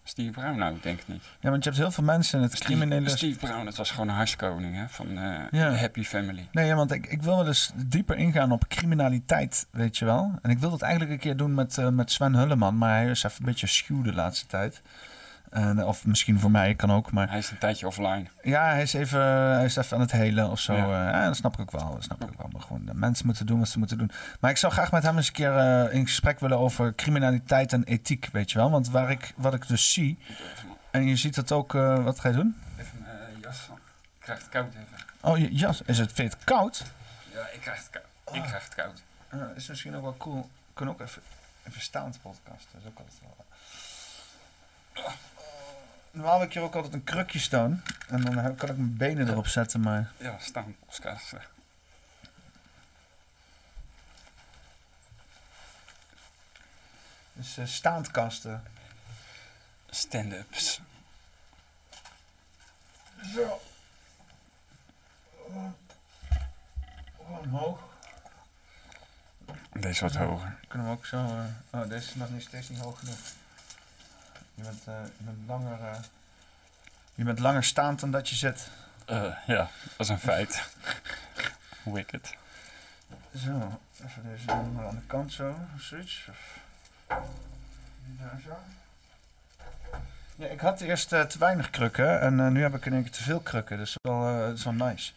Steve 0.08 0.30
Brown, 0.30 0.58
nou, 0.58 0.74
ik 0.74 0.82
denk 0.82 0.98
het 0.98 1.08
niet. 1.08 1.22
Ja, 1.40 1.50
want 1.50 1.64
je 1.64 1.68
hebt 1.70 1.82
heel 1.82 1.90
veel 1.90 2.04
mensen 2.04 2.38
in 2.38 2.44
het 2.44 2.52
Steve, 2.56 2.72
criminele... 2.72 3.08
Steve 3.08 3.38
Brown, 3.38 3.66
het 3.66 3.76
was 3.76 3.90
gewoon 3.90 4.08
een 4.08 4.14
harskoning 4.14 4.74
hè, 4.76 4.88
van 4.88 5.06
eh, 5.08 5.14
Ja. 5.50 5.70
de 5.70 5.78
Happy 5.78 6.02
Family. 6.04 6.48
Nee, 6.52 6.66
ja, 6.66 6.74
want 6.74 6.92
ik, 6.92 7.06
ik 7.06 7.22
wil 7.22 7.36
wel 7.36 7.46
eens 7.46 7.70
dieper 7.74 8.16
ingaan 8.16 8.52
op 8.52 8.68
criminaliteit, 8.68 9.66
weet 9.70 9.98
je 9.98 10.04
wel. 10.04 10.38
En 10.42 10.50
ik 10.50 10.58
wil 10.58 10.70
dat 10.70 10.82
eigenlijk 10.82 11.12
een 11.12 11.18
keer 11.18 11.36
doen 11.36 11.54
met, 11.54 11.78
eh, 11.78 11.88
met 11.88 12.10
Sven 12.12 12.34
Hulleman, 12.34 12.78
maar 12.78 12.96
hij 12.96 13.10
is 13.10 13.22
even 13.22 13.38
een 13.40 13.46
beetje 13.46 13.66
schuw 13.66 14.02
de 14.02 14.12
laatste 14.12 14.46
tijd. 14.46 14.82
En, 15.56 15.84
of 15.84 16.06
misschien 16.06 16.40
voor 16.40 16.50
mij, 16.50 16.74
kan 16.74 16.92
ook, 16.92 17.12
maar... 17.12 17.28
Hij 17.28 17.38
is 17.38 17.50
een 17.50 17.58
tijdje 17.58 17.86
offline. 17.86 18.24
Ja, 18.42 18.70
hij 18.70 18.82
is 18.82 18.92
even, 18.92 19.20
hij 19.20 19.64
is 19.64 19.76
even 19.76 19.96
aan 19.96 20.02
het 20.02 20.12
helen 20.12 20.50
of 20.50 20.60
zo. 20.60 20.74
Ja. 20.74 21.10
Ja, 21.10 21.26
dat 21.26 21.36
snap 21.36 21.52
ik 21.54 21.60
ook 21.60 21.70
wel. 21.70 21.92
Dat 21.92 22.02
snap 22.02 22.22
ik 22.22 22.28
ook 22.28 22.36
wel. 22.36 22.48
Maar 22.52 22.60
gewoon, 22.60 22.84
de 22.84 22.94
mensen 22.94 23.26
moeten 23.26 23.46
doen 23.46 23.58
wat 23.58 23.68
ze 23.68 23.78
moeten 23.78 23.98
doen. 23.98 24.10
Maar 24.40 24.50
ik 24.50 24.56
zou 24.56 24.72
graag 24.72 24.92
met 24.92 25.02
hem 25.02 25.16
eens 25.16 25.26
een 25.26 25.32
keer 25.32 25.56
eh, 25.56 25.94
in 25.94 26.06
gesprek 26.06 26.40
willen 26.40 26.58
over 26.58 26.94
criminaliteit 26.94 27.72
en 27.72 27.84
ethiek, 27.84 28.28
weet 28.32 28.50
je 28.50 28.58
wel. 28.58 28.70
Want 28.70 28.88
waar 28.88 29.10
ik, 29.10 29.32
wat 29.36 29.54
ik 29.54 29.68
dus 29.68 29.92
zie, 29.92 30.18
en 30.90 31.06
je 31.06 31.16
ziet 31.16 31.34
dat 31.34 31.52
ook, 31.52 31.74
eh, 31.74 32.04
wat 32.04 32.20
ga 32.20 32.28
je 32.28 32.34
doen? 32.34 32.56
Even 32.78 33.02
mijn 33.02 33.16
eh, 33.16 33.42
jas 33.42 33.68
aan. 33.70 33.76
Ik 33.76 34.20
krijg 34.20 34.38
het 34.38 34.48
koud 34.48 34.74
even. 34.74 35.06
Oh, 35.20 35.38
je 35.38 35.54
jas. 35.54 35.82
Is 35.82 35.98
het, 35.98 36.12
vind 36.12 36.32
je 36.32 36.36
het 36.38 36.44
koud? 36.44 36.84
Ja, 37.32 37.46
ik 37.52 37.60
krijg 37.60 37.78
het 37.78 37.90
koud. 37.90 38.36
Ik 38.36 38.42
krijg 38.42 38.64
het 38.64 38.74
koud. 38.74 39.02
Is 39.56 39.68
misschien 39.68 39.96
ook 39.96 40.02
wel 40.02 40.16
cool. 40.16 40.40
We 40.40 40.72
kunnen 40.74 40.94
ook 40.94 41.00
even, 41.00 41.22
even 41.68 41.80
staand 41.80 42.18
podcasten. 42.22 42.68
Dat 42.72 42.80
is 42.82 42.88
ook 42.88 42.98
altijd 42.98 43.20
wel... 43.20 43.44
Normaal 46.16 46.40
heb 46.40 46.48
ik 46.48 46.54
hier 46.54 46.62
ook 46.62 46.74
altijd 46.74 46.92
een 46.94 47.04
krukje 47.04 47.38
staan. 47.38 47.82
En 48.08 48.20
dan 48.24 48.36
heb- 48.38 48.58
kan 48.58 48.68
ik 48.68 48.76
mijn 48.76 48.96
benen 48.96 49.28
erop 49.28 49.46
zetten, 49.46 49.80
maar... 49.80 50.12
Ja, 50.18 50.38
staan 50.38 50.76
podcasten. 50.86 51.42
Dus 57.32 57.56
eh, 57.56 57.66
staandkasten. 57.66 58.62
Stand-ups. 59.90 60.80
Zo. 63.34 63.60
Oh, 65.48 65.72
omhoog. 67.16 67.80
Deze 69.72 70.00
wat 70.04 70.14
hoger. 70.14 70.56
Kunnen 70.68 70.86
we 70.86 70.92
ook 70.92 71.06
zo... 71.06 71.16
eh, 71.16 71.80
oh, 71.80 71.88
deze 71.88 72.08
is 72.08 72.14
nog 72.14 72.30
niet, 72.30 72.42
steeds 72.42 72.68
niet 72.68 72.78
hoog 72.80 72.98
genoeg. 72.98 73.18
Je 74.56 74.62
bent, 74.62 74.86
eh, 74.86 74.94
je 75.16 75.24
bent 75.24 75.38
langer... 75.46 75.80
eh, 75.80 75.98
je 77.14 77.24
bent 77.24 77.38
langer 77.38 77.64
staand 77.64 78.00
dan 78.00 78.10
dat 78.10 78.28
je 78.28 78.34
zit. 78.34 78.68
Eh, 79.04 79.36
ja, 79.46 79.68
dat 79.82 79.98
is 79.98 80.08
een 80.08 80.18
feit. 80.18 80.68
Wicked. 81.82 82.34
Zo, 83.36 83.80
even 84.04 84.22
deze 84.22 84.50
aan 84.50 84.74
de 84.90 85.06
kant 85.06 85.32
zo. 85.32 85.56
of 85.74 85.80
Zoiets. 85.80 86.26
Of... 86.30 86.58
Daar 88.04 88.40
zo. 88.44 88.56
Ja, 90.36 90.46
ik 90.46 90.60
had 90.60 90.80
eerst 90.80 91.08
te 91.08 91.36
weinig 91.38 91.70
krukken 91.70 92.20
en 92.20 92.52
nu 92.52 92.62
heb 92.62 92.74
ik 92.74 92.86
in 92.86 92.92
één 92.92 93.02
keer 93.02 93.12
te 93.12 93.22
veel 93.22 93.40
krukken. 93.40 93.76
Dus 93.76 93.96
dat 94.02 94.12
is 94.12 94.18
wel, 94.18 94.38
dat 94.46 94.58
is 94.58 94.64
wel 94.64 94.72
nice. 94.72 95.12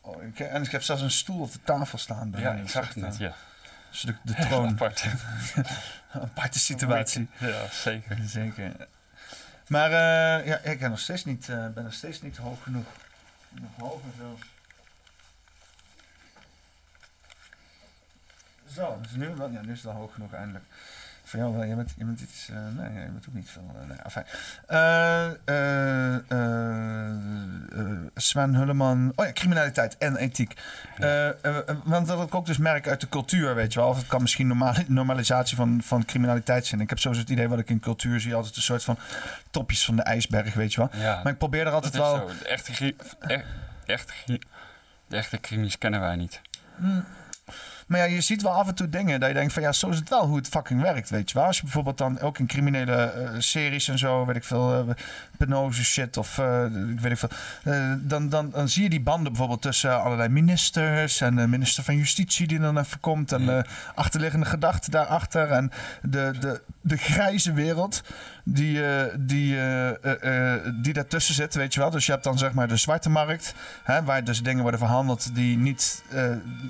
Oh, 0.00 0.22
ik, 0.22 0.40
en 0.40 0.62
ik 0.62 0.70
heb 0.70 0.82
zelfs 0.82 1.02
een 1.02 1.10
stoel 1.10 1.40
op 1.40 1.52
de 1.52 1.62
tafel 1.64 1.98
staan. 1.98 2.30
bij 2.30 2.40
Ja, 2.40 2.52
ik 2.52 2.68
zag 2.68 2.88
het 2.88 2.96
net, 2.96 3.16
ja. 3.16 3.34
Dus 3.90 4.00
de, 4.00 4.14
de 4.22 4.34
troon. 4.34 4.68
Apart. 4.68 5.04
Een 6.12 6.20
aparte 6.20 6.58
situatie. 6.58 7.28
Ja, 7.38 7.68
zeker. 7.70 8.18
Zeker. 8.24 8.88
Maar 9.66 9.90
eh, 9.90 10.46
ja, 10.46 10.58
ik 10.58 10.78
ben 10.78 10.90
nog 10.90 10.98
steeds 10.98 11.24
niet, 11.24 11.48
eh, 11.48 11.68
ben 11.68 11.84
nog 11.84 11.92
steeds 11.92 12.22
niet 12.22 12.36
hoog 12.36 12.62
genoeg. 12.62 12.86
Nog 13.48 13.70
hoger 13.78 14.10
zelfs. 14.18 14.42
Zo, 18.74 18.98
dus 19.02 19.10
nu, 19.10 19.28
ja, 19.28 19.46
nu 19.46 19.72
is 19.72 19.82
het 19.82 19.82
wel 19.82 19.94
hoog 19.94 20.12
genoeg 20.12 20.32
eindelijk. 20.32 20.64
Jou 21.32 21.52
wel, 21.56 21.64
je 21.64 21.74
bent, 21.74 21.92
je 21.96 22.04
bent 22.04 22.20
iets, 22.20 22.48
eh, 22.48 22.56
nee, 22.76 23.02
je 23.04 23.08
bent 23.10 23.24
ook 23.28 23.34
niet 23.34 23.50
veel. 23.50 23.70
eh, 23.80 23.88
nee, 23.88 23.98
afijn. 24.02 24.24
Eh, 24.66 25.26
eh, 26.28 27.98
Sven 28.14 28.54
Hulleman, 28.54 29.12
oh 29.14 29.26
ja, 29.26 29.32
criminaliteit 29.32 29.98
en 29.98 30.16
ethiek. 30.16 30.54
Eh, 30.98 31.28
want 31.84 32.06
dat 32.06 32.22
ik 32.26 32.34
ook 32.34 32.46
dus 32.46 32.58
merk 32.58 32.88
uit 32.88 33.00
de 33.00 33.08
cultuur, 33.08 33.54
weet 33.54 33.72
je 33.72 33.78
wel. 33.80 33.88
Of 33.88 33.96
het 33.98 34.06
kan 34.06 34.20
misschien 34.22 34.46
normali- 34.46 34.84
normalisatie 34.88 35.56
van, 35.56 35.80
van 35.82 36.04
criminaliteit 36.04 36.66
zijn. 36.66 36.80
Ik 36.80 36.88
heb 36.88 36.98
sowieso 36.98 37.22
het 37.22 37.32
idee 37.32 37.48
wat 37.48 37.58
ik 37.58 37.70
in 37.70 37.80
cultuur 37.80 38.20
zie, 38.20 38.34
altijd 38.34 38.56
een 38.56 38.62
soort 38.62 38.84
van 38.84 38.98
topjes 39.50 39.84
van 39.84 39.96
de 39.96 40.02
ijsberg, 40.02 40.54
weet 40.54 40.72
je 40.72 40.78
wel. 40.80 40.90
Ja, 41.02 41.20
maar 41.22 41.32
ik 41.32 41.38
probeer 41.38 41.66
er 41.66 41.72
altijd 41.72 41.96
wel... 41.96 42.16
zo. 42.16 42.26
De 42.38 42.48
echte, 42.48 42.72
gri- 42.72 42.96
e- 43.20 43.42
echte, 43.86 44.12
de 45.06 45.16
echte 45.16 45.40
crimies 45.40 45.78
kennen 45.78 46.00
wij 46.00 46.16
niet. 46.16 46.40
Mm. 46.76 47.04
Maar 47.90 47.98
ja, 47.98 48.04
je 48.04 48.20
ziet 48.20 48.42
wel 48.42 48.52
af 48.52 48.68
en 48.68 48.74
toe 48.74 48.88
dingen 48.88 49.20
dat 49.20 49.28
je 49.28 49.34
denkt 49.34 49.52
van 49.52 49.62
ja, 49.62 49.72
zo 49.72 49.88
is 49.88 49.98
het 49.98 50.08
wel 50.08 50.26
hoe 50.26 50.36
het 50.36 50.48
fucking 50.48 50.82
werkt, 50.82 51.10
weet 51.10 51.30
je 51.30 51.38
wel. 51.38 51.46
Als 51.46 51.56
je 51.56 51.62
bijvoorbeeld 51.62 51.98
dan 51.98 52.20
ook 52.20 52.38
in 52.38 52.46
criminele 52.46 52.94
eh, 52.94 53.30
series 53.38 53.88
en 53.88 53.98
zo, 53.98 54.26
weet 54.26 54.36
ik 54.36 54.44
veel, 54.44 54.74
eh 54.74 54.94
penose 55.40 55.84
shit 55.84 56.16
of 56.16 56.38
ik 56.90 57.00
weet 57.00 57.12
ik 57.12 57.18
veel, 57.18 57.28
dan, 57.98 58.28
dan, 58.28 58.50
dan 58.50 58.68
zie 58.68 58.82
je 58.82 58.90
die 58.90 59.00
banden 59.00 59.32
bijvoorbeeld 59.32 59.62
tussen 59.62 60.02
allerlei 60.02 60.28
ministers 60.28 61.20
en 61.20 61.36
de 61.36 61.46
minister 61.46 61.84
van 61.84 61.96
Justitie 61.96 62.46
die 62.46 62.58
dan 62.58 62.78
even 62.78 63.00
komt 63.00 63.32
en 63.32 63.46
de 63.46 63.64
achterliggende 63.94 64.46
gedachten 64.46 64.90
daarachter 64.90 65.50
en 65.50 65.70
de, 66.02 66.34
de, 66.40 66.62
de 66.80 66.96
grijze 66.96 67.52
wereld 67.52 68.02
die, 68.52 68.84
eh, 68.84 69.14
die, 69.18 69.60
eh, 69.60 70.54
die 70.74 70.92
daartussen 70.92 71.34
zit, 71.34 71.54
weet 71.54 71.74
je 71.74 71.80
wel. 71.80 71.90
Dus 71.90 72.06
je 72.06 72.12
hebt 72.12 72.24
dan 72.24 72.38
zeg 72.38 72.52
maar 72.52 72.68
de 72.68 72.76
zwarte 72.76 73.10
markt, 73.10 73.54
hè, 73.82 74.04
waar 74.04 74.24
dus 74.24 74.42
dingen 74.42 74.62
worden 74.62 74.80
verhandeld 74.80 75.34
die 75.34 75.56
niet 75.56 76.02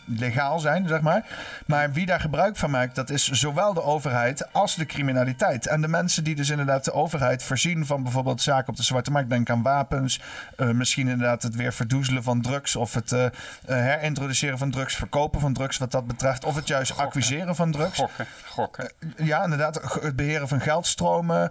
legaal 0.05 0.59
zijn, 0.59 0.89
zeg 0.89 1.00
maar. 1.00 1.25
Maar 1.67 1.92
wie 1.92 2.07
daar 2.07 2.20
gebruik 2.20 2.57
van 2.57 2.70
maakt, 2.70 2.94
dat 2.94 3.10
is 3.10 3.28
zowel 3.31 3.75
de 3.75 3.83
overheid 3.83 4.52
als 4.52 4.75
de 4.75 4.86
criminaliteit. 4.86 5.67
En 5.67 5.81
de 5.81 5.89
mensen 5.89 6.25
die 6.25 6.34
dus 6.34 6.49
inderdaad 6.50 6.84
de 6.84 6.92
overheid 6.92 7.42
voorzien 7.42 7.86
van 7.86 8.02
bijvoorbeeld 8.02 8.42
zaken 8.42 8.68
op 8.68 8.76
de 8.76 8.83
zwarte 8.83 9.10
markt, 9.10 9.31
denk 9.31 9.50
aan 9.50 9.62
wapens, 9.62 10.20
misschien 10.57 11.09
inderdaad 11.09 11.42
het 11.42 11.55
weer 11.55 11.73
verdoezelen 11.73 12.23
van 12.23 12.41
drugs 12.41 12.76
of 12.76 12.94
het 12.94 13.15
herintroduceren 13.67 14.59
van 14.59 14.70
drugs, 14.70 14.94
verkopen 14.94 15.41
van 15.41 15.52
drugs 15.52 15.78
wat 15.78 15.91
dat 15.91 16.07
betreft, 16.07 16.44
of 16.44 16.55
het 16.55 16.68
juist 16.68 16.97
acquiseren 16.97 17.57
van 17.57 17.70
drugs. 17.70 17.99
Gokken, 17.99 18.26
gokken. 18.47 18.92
Ja, 19.17 19.44
inderdaad. 19.44 19.99
Het 20.00 20.17
beheren 20.17 20.49
van 20.49 20.60
geldstromen, 20.60 21.50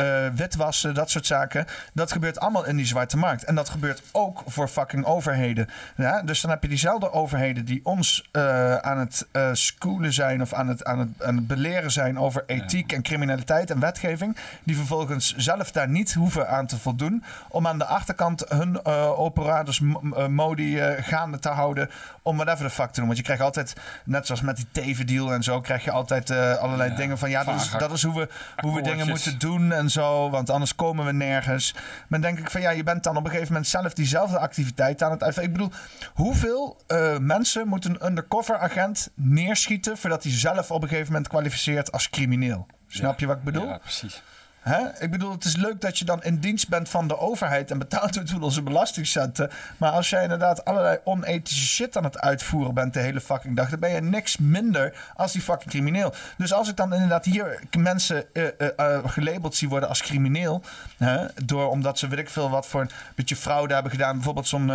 eh, 0.00 0.26
witwassen, 0.34 0.94
dat 0.94 1.10
soort 1.10 1.26
zaken. 1.26 1.66
Dat 1.92 2.12
gebeurt 2.12 2.40
allemaal 2.40 2.66
in 2.66 2.76
die 2.76 2.86
zwarte 2.86 3.16
markt. 3.16 3.44
En 3.44 3.54
dat 3.54 3.68
gebeurt 3.68 4.02
ook 4.12 4.42
voor 4.46 4.68
fucking 4.68 5.04
overheden. 5.04 5.68
Ja? 5.96 6.22
Dus 6.22 6.40
dan 6.40 6.50
heb 6.50 6.62
je 6.62 6.68
diezelfde 6.68 7.12
overheden 7.12 7.64
die 7.64 7.80
ons 7.82 8.28
eh, 8.32 8.76
aan 8.76 8.98
het 8.98 9.26
eh 9.32 9.48
schoolen 9.52 10.12
zijn 10.12 10.42
of 10.42 10.52
aan 10.52 10.68
het, 10.68 10.84
aan, 10.84 10.98
het, 10.98 11.22
aan 11.22 11.36
het 11.36 11.46
beleren 11.46 11.90
zijn 11.90 12.18
over 12.18 12.42
ethiek 12.46 12.92
en 12.92 13.02
criminaliteit 13.02 13.70
en 13.70 13.80
wetgeving. 13.80 14.36
Die 14.62 14.76
vervolgens 14.76 15.36
zelf 15.36 15.70
daar 15.70 15.88
niet 15.88 16.14
hoeven 16.14 16.48
aan 16.48 16.66
te 16.66 16.78
voldoen. 16.78 17.24
Om 17.48 17.66
aan 17.66 17.78
de 17.78 17.84
achterkant 17.84 18.44
hun 18.48 18.84
operators 19.16 19.80
modi 20.28 20.80
gaande 21.00 21.38
te 21.38 21.48
houden. 21.48 21.90
Om 22.22 22.36
whatever 22.36 22.68
the 22.68 22.74
fuck 22.74 22.90
te 22.90 22.94
doen. 22.94 23.06
Want 23.06 23.18
je 23.18 23.24
krijgt 23.24 23.42
altijd, 23.42 23.76
net 24.04 24.26
zoals 24.26 24.40
met 24.40 24.56
die 24.56 24.66
tevendeal 24.72 25.32
en 25.32 25.42
zo, 25.42 25.60
krijg 25.60 25.84
je 25.84 25.90
altijd 25.90 26.30
allerlei 26.58 26.94
dingen 26.94 27.18
van 27.18 27.30
ja, 27.30 27.44
dat 27.44 27.54
is, 27.54 27.70
dat 27.70 27.92
is 27.92 28.02
hoe 28.02 28.20
we, 28.20 28.28
hoe 28.56 28.74
we 28.74 28.82
dingen 28.82 29.08
moeten 29.08 29.38
doen 29.38 29.72
en 29.72 29.89
zo, 29.90 30.30
want 30.30 30.50
anders 30.50 30.74
komen 30.74 31.04
we 31.04 31.12
nergens. 31.12 31.72
Maar 31.74 32.20
dan 32.20 32.20
denk 32.20 32.38
ik 32.38 32.50
van 32.50 32.60
ja, 32.60 32.70
je 32.70 32.82
bent 32.82 33.02
dan 33.02 33.16
op 33.16 33.24
een 33.24 33.30
gegeven 33.30 33.52
moment 33.52 33.70
zelf 33.70 33.92
diezelfde 33.92 34.38
activiteit 34.38 35.02
aan 35.02 35.10
het 35.10 35.22
uitvoeren. 35.22 35.52
Ik 35.52 35.58
bedoel, 35.58 35.78
hoeveel 36.14 36.80
eh, 36.86 37.18
mensen 37.18 37.68
moet 37.68 37.84
een 37.84 38.06
undercover 38.06 38.58
agent 38.58 39.10
neerschieten 39.14 39.96
voordat 39.98 40.22
hij 40.22 40.32
zelf 40.32 40.70
op 40.70 40.82
een 40.82 40.88
gegeven 40.88 41.12
moment 41.12 41.28
kwalificeert 41.28 41.92
als 41.92 42.10
crimineel? 42.10 42.66
Snap 42.86 43.20
je 43.20 43.26
wat 43.26 43.36
ik 43.36 43.44
bedoel? 43.44 43.66
Ja, 43.66 43.78
precies. 43.78 44.22
Hè? 44.60 44.78
Ik 44.98 45.10
bedoel, 45.10 45.30
het 45.32 45.44
is 45.44 45.56
leuk 45.56 45.80
dat 45.80 45.98
je 45.98 46.04
dan 46.04 46.22
in 46.22 46.38
dienst 46.38 46.68
bent 46.68 46.88
van 46.88 47.08
de 47.08 47.18
overheid 47.18 47.70
en 47.70 47.78
betaald 47.78 48.14
wordt 48.14 48.32
met 48.32 48.42
onze 48.42 48.62
belastingcenten. 48.62 49.50
Maar 49.76 49.90
als 49.90 50.10
jij 50.10 50.22
inderdaad 50.22 50.64
allerlei 50.64 50.98
onethische 51.04 51.66
shit 51.66 51.96
aan 51.96 52.04
het 52.04 52.18
uitvoeren 52.20 52.74
bent 52.74 52.94
de 52.94 53.00
hele 53.00 53.20
fucking 53.20 53.56
dag, 53.56 53.70
dan 53.70 53.78
ben 53.78 53.90
je 53.90 54.00
niks 54.00 54.36
minder 54.38 54.94
als 55.14 55.32
die 55.32 55.42
fucking 55.42 55.70
crimineel. 55.70 56.14
Dus 56.36 56.52
als 56.52 56.68
ik 56.68 56.76
dan 56.76 56.92
inderdaad 56.94 57.24
hier 57.24 57.60
mensen 57.78 58.24
eh, 58.34 58.46
eh, 58.58 58.68
eh, 58.76 58.98
gelabeld 59.06 59.54
zie 59.54 59.68
worden 59.68 59.88
als 59.88 60.02
crimineel, 60.02 60.62
hè, 60.96 61.26
door 61.44 61.70
omdat 61.70 61.98
ze 61.98 62.08
weet 62.08 62.18
ik 62.18 62.30
veel 62.30 62.50
wat 62.50 62.66
voor 62.66 62.80
een 62.80 62.90
beetje 63.14 63.36
fraude 63.36 63.74
hebben 63.74 63.92
gedaan. 63.92 64.14
Bijvoorbeeld 64.14 64.48
zo'n. 64.48 64.70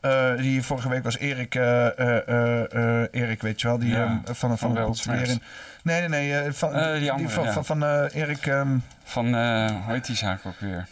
eh, 0.00 0.36
die 0.36 0.62
vorige 0.62 0.88
week 0.88 1.04
was 1.04 1.18
Erik, 1.18 1.54
Erik, 3.10 3.42
weet 3.42 3.60
je 3.60 3.66
wel, 3.66 3.78
die 3.78 3.90
Ja, 3.90 4.20
van, 4.24 4.58
van, 4.58 4.58
van 4.58 4.74
de. 4.74 5.38
Nee, 5.82 6.08
nee, 6.08 6.08
nee. 6.08 6.52
van, 6.52 6.72
die 6.98 7.12
andere, 7.12 7.28
van, 7.28 7.44
ja. 7.44 7.52
van, 7.52 7.64
van 7.64 7.84
Erik. 8.06 8.46
ehm, 8.46 8.76
Van, 9.10 9.34
eh 9.34 9.70
hoe 9.84 9.92
heet 9.92 10.06
die 10.06 10.16
zaak 10.16 10.46
ook 10.46 10.60
weer? 10.60 10.86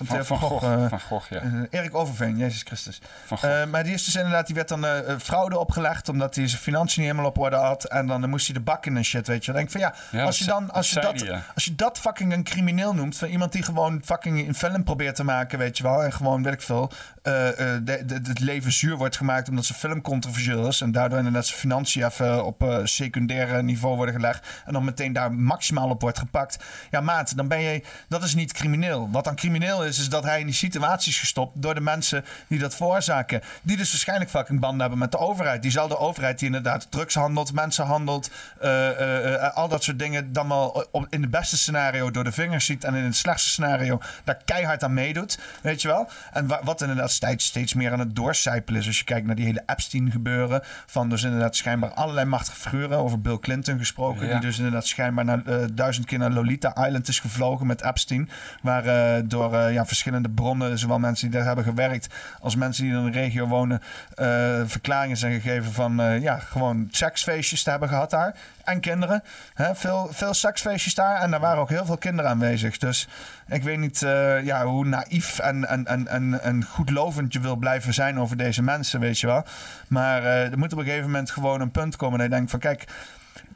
Eh, 0.00 0.06
van, 0.06 0.24
Van- 0.24 0.38
van 0.38 0.48
Gogh, 0.48 0.72
eh, 0.72 0.88
van 0.88 1.00
Gogh, 1.00 1.30
ja. 1.30 1.40
eh, 1.40 1.52
Erik 1.80 1.94
Overveen, 1.94 2.36
Jezus 2.36 2.62
Christus. 2.62 3.00
Van 3.26 3.38
Eh, 3.40 3.64
maar 3.66 3.84
die 3.84 3.94
is 3.94 4.04
dus 4.04 4.14
inderdaad, 4.14 4.46
die 4.46 4.54
werd 4.54 4.68
dan 4.68 4.84
eh, 4.84 5.10
eh, 5.12 5.18
fraude 5.18 5.58
opgelegd 5.58 6.08
omdat 6.08 6.34
hij 6.34 6.48
zijn 6.48 6.60
financiën 6.62 7.02
niet 7.02 7.10
helemaal 7.10 7.30
op 7.30 7.38
orde 7.38 7.56
had. 7.56 7.84
En 7.84 8.06
dan 8.06 8.28
moest 8.30 8.46
hij 8.46 8.54
de 8.54 8.60
bak 8.60 8.86
in 8.86 8.96
en 8.96 9.04
shit, 9.04 9.26
weet 9.26 9.44
je. 9.44 9.52
Dan 9.52 9.54
denk 9.54 9.74
ik 9.74 9.80
van 9.80 9.90
ja, 10.10 10.18
Ja, 10.18 10.24
als, 10.24 10.38
je 10.38 10.44
dat 10.44 10.58
dan, 10.58 10.70
als, 10.70 10.88
je 10.90 10.94
dat 11.00 11.18
dat, 11.18 11.20
ja. 11.26 11.42
als 11.54 11.64
je 11.64 11.74
dat 11.74 11.98
fucking 11.98 12.32
een 12.32 12.44
crimineel 12.44 12.94
noemt, 12.94 13.16
van 13.16 13.28
iemand 13.28 13.52
die 13.52 13.62
gewoon 13.62 14.02
fucking 14.04 14.48
een 14.48 14.54
film 14.54 14.84
probeert 14.84 15.16
te 15.16 15.24
maken, 15.24 15.58
weet 15.58 15.76
je 15.76 15.82
wel. 15.82 16.02
En 16.04 16.12
gewoon, 16.12 16.42
weet 16.42 16.52
ik 16.52 16.62
veel, 16.62 16.90
eh, 17.22 17.48
eh, 17.48 17.80
de, 17.84 18.04
de- 18.04 18.20
het 18.28 18.40
leven 18.40 18.72
zuur 18.72 18.96
wordt 18.96 19.16
gemaakt 19.16 19.48
omdat 19.48 19.64
zijn 19.64 19.78
film 19.78 20.00
controversieel 20.00 20.66
is. 20.68 20.80
En 20.80 20.92
daardoor 20.92 21.18
inderdaad 21.18 21.46
zijn 21.46 21.58
financiën 21.60 22.04
even 22.04 22.44
op 22.44 22.62
eh 22.62 22.78
secundaire 22.84 23.62
niveau 23.62 23.96
worden 23.96 24.14
gelegd. 24.14 24.46
En 24.66 24.72
dan 24.72 24.84
meteen 24.84 25.12
daar 25.12 25.32
maximaal 25.32 25.88
op 25.90 26.00
wordt 26.00 26.18
gepakt. 26.18 26.56
Ja, 26.90 27.00
maat, 27.00 27.36
dan 27.36 27.48
ben 27.48 27.60
je, 27.60 27.82
dat 28.08 28.22
is 28.22 28.34
niet 28.34 28.52
crimineel. 28.52 29.08
Wat 29.10 29.24
dan 29.24 29.34
crimineel 29.34 29.84
is, 29.84 29.87
is 29.96 30.08
dat 30.08 30.24
hij 30.24 30.40
in 30.40 30.46
die 30.46 30.54
situaties 30.54 31.18
gestopt 31.18 31.62
door 31.62 31.74
de 31.74 31.80
mensen 31.80 32.24
die 32.48 32.58
dat 32.58 32.74
veroorzaken. 32.74 33.40
Die 33.62 33.76
dus 33.76 33.90
waarschijnlijk 33.90 34.30
fucking 34.30 34.60
banden 34.60 34.80
hebben 34.80 34.98
met 34.98 35.10
de 35.12 35.18
overheid. 35.18 35.62
Diezelfde 35.62 35.98
overheid 35.98 36.38
die 36.38 36.46
inderdaad 36.46 36.90
drugs 36.90 37.14
handelt, 37.14 37.52
mensen 37.52 37.84
handelt, 37.86 38.30
eh, 38.60 38.88
eh, 38.88 39.34
eh, 39.34 39.54
al 39.56 39.68
dat 39.68 39.82
soort 39.84 39.98
dingen. 39.98 40.32
Dan 40.32 40.48
wel 40.48 40.86
op, 40.90 41.06
in 41.10 41.22
het 41.22 41.30
beste 41.30 41.56
scenario 41.56 42.10
door 42.10 42.24
de 42.24 42.32
vingers 42.32 42.64
ziet 42.64 42.84
en 42.84 42.94
in 42.94 43.04
het 43.04 43.16
slechtste 43.16 43.48
scenario 43.50 44.00
daar 44.24 44.38
keihard 44.44 44.84
aan 44.84 44.94
meedoet. 44.94 45.38
Weet 45.60 45.82
je 45.82 45.88
wel? 45.88 46.08
En 46.32 46.46
wa- 46.46 46.60
wat 46.64 46.80
inderdaad 46.80 47.10
steeds, 47.10 47.44
steeds 47.44 47.74
meer 47.74 47.92
aan 47.92 47.98
het 47.98 48.16
doorcijpelen 48.16 48.80
is. 48.80 48.86
Als 48.86 48.98
je 48.98 49.04
kijkt 49.04 49.26
naar 49.26 49.36
die 49.36 49.44
hele 49.44 49.62
Epstein 49.66 50.10
gebeuren. 50.10 50.62
Van 50.86 51.08
dus 51.08 51.22
inderdaad 51.22 51.56
schijnbaar 51.56 51.90
allerlei 51.90 52.26
machtige 52.26 52.56
figuren. 52.56 52.98
Over 52.98 53.20
Bill 53.20 53.38
Clinton 53.38 53.78
gesproken. 53.78 54.26
Ja. 54.26 54.32
Die 54.32 54.40
dus 54.40 54.56
inderdaad 54.56 54.86
schijnbaar 54.86 55.24
naar, 55.24 55.42
duizend 55.74 56.06
keer 56.06 56.18
naar 56.18 56.30
Lolita 56.30 56.86
Island 56.86 57.08
is 57.08 57.20
gevlogen 57.20 57.66
met 57.66 57.82
Epstein. 57.82 58.30
Waar 58.62 58.84
door 59.28 59.67
ja, 59.72 59.86
verschillende 59.86 60.28
bronnen, 60.28 60.78
zowel 60.78 60.98
mensen 60.98 61.28
die 61.28 61.38
daar 61.38 61.46
hebben 61.46 61.64
gewerkt. 61.64 62.14
als 62.40 62.56
mensen 62.56 62.84
die 62.84 62.92
in 62.92 63.04
de 63.04 63.10
regio 63.10 63.46
wonen. 63.46 63.82
eh, 64.14 64.26
verklaringen 64.66 65.16
zijn 65.16 65.40
gegeven 65.40 65.72
van 65.72 66.00
eh, 66.00 66.22
ja, 66.22 66.38
gewoon 66.38 66.88
seksfeestjes 66.90 67.62
te 67.62 67.70
hebben 67.70 67.88
gehad 67.88 68.10
daar. 68.10 68.34
En 68.64 68.80
kinderen. 68.80 69.22
Hè? 69.54 69.74
Veel, 69.74 70.08
veel 70.10 70.34
seksfeestjes 70.34 70.94
daar. 70.94 71.20
En 71.20 71.30
daar 71.30 71.40
waren 71.40 71.60
ook 71.60 71.68
heel 71.68 71.84
veel 71.84 71.96
kinderen 71.98 72.30
aanwezig. 72.30 72.78
Dus 72.78 73.08
ik 73.48 73.62
weet 73.62 73.78
niet 73.78 74.02
eh, 74.02 74.44
ja, 74.44 74.64
hoe 74.64 74.84
naïef 74.84 75.38
en, 75.38 75.68
en, 75.68 75.86
en, 75.86 76.08
en, 76.08 76.40
en 76.40 76.64
goedlovend 76.64 77.32
je 77.32 77.40
wil 77.40 77.56
blijven 77.56 77.94
zijn 77.94 78.20
over 78.20 78.36
deze 78.36 78.62
mensen, 78.62 79.00
weet 79.00 79.20
je 79.20 79.26
wel. 79.26 79.44
Maar 79.88 80.22
eh, 80.22 80.52
er 80.52 80.58
moet 80.58 80.72
op 80.72 80.78
een 80.78 80.84
gegeven 80.84 81.06
moment 81.06 81.30
gewoon 81.30 81.60
een 81.60 81.70
punt 81.70 81.96
komen 81.96 82.18
dat 82.18 82.28
je 82.28 82.34
denkt 82.34 82.50
van 82.50 82.60
kijk, 82.60 82.84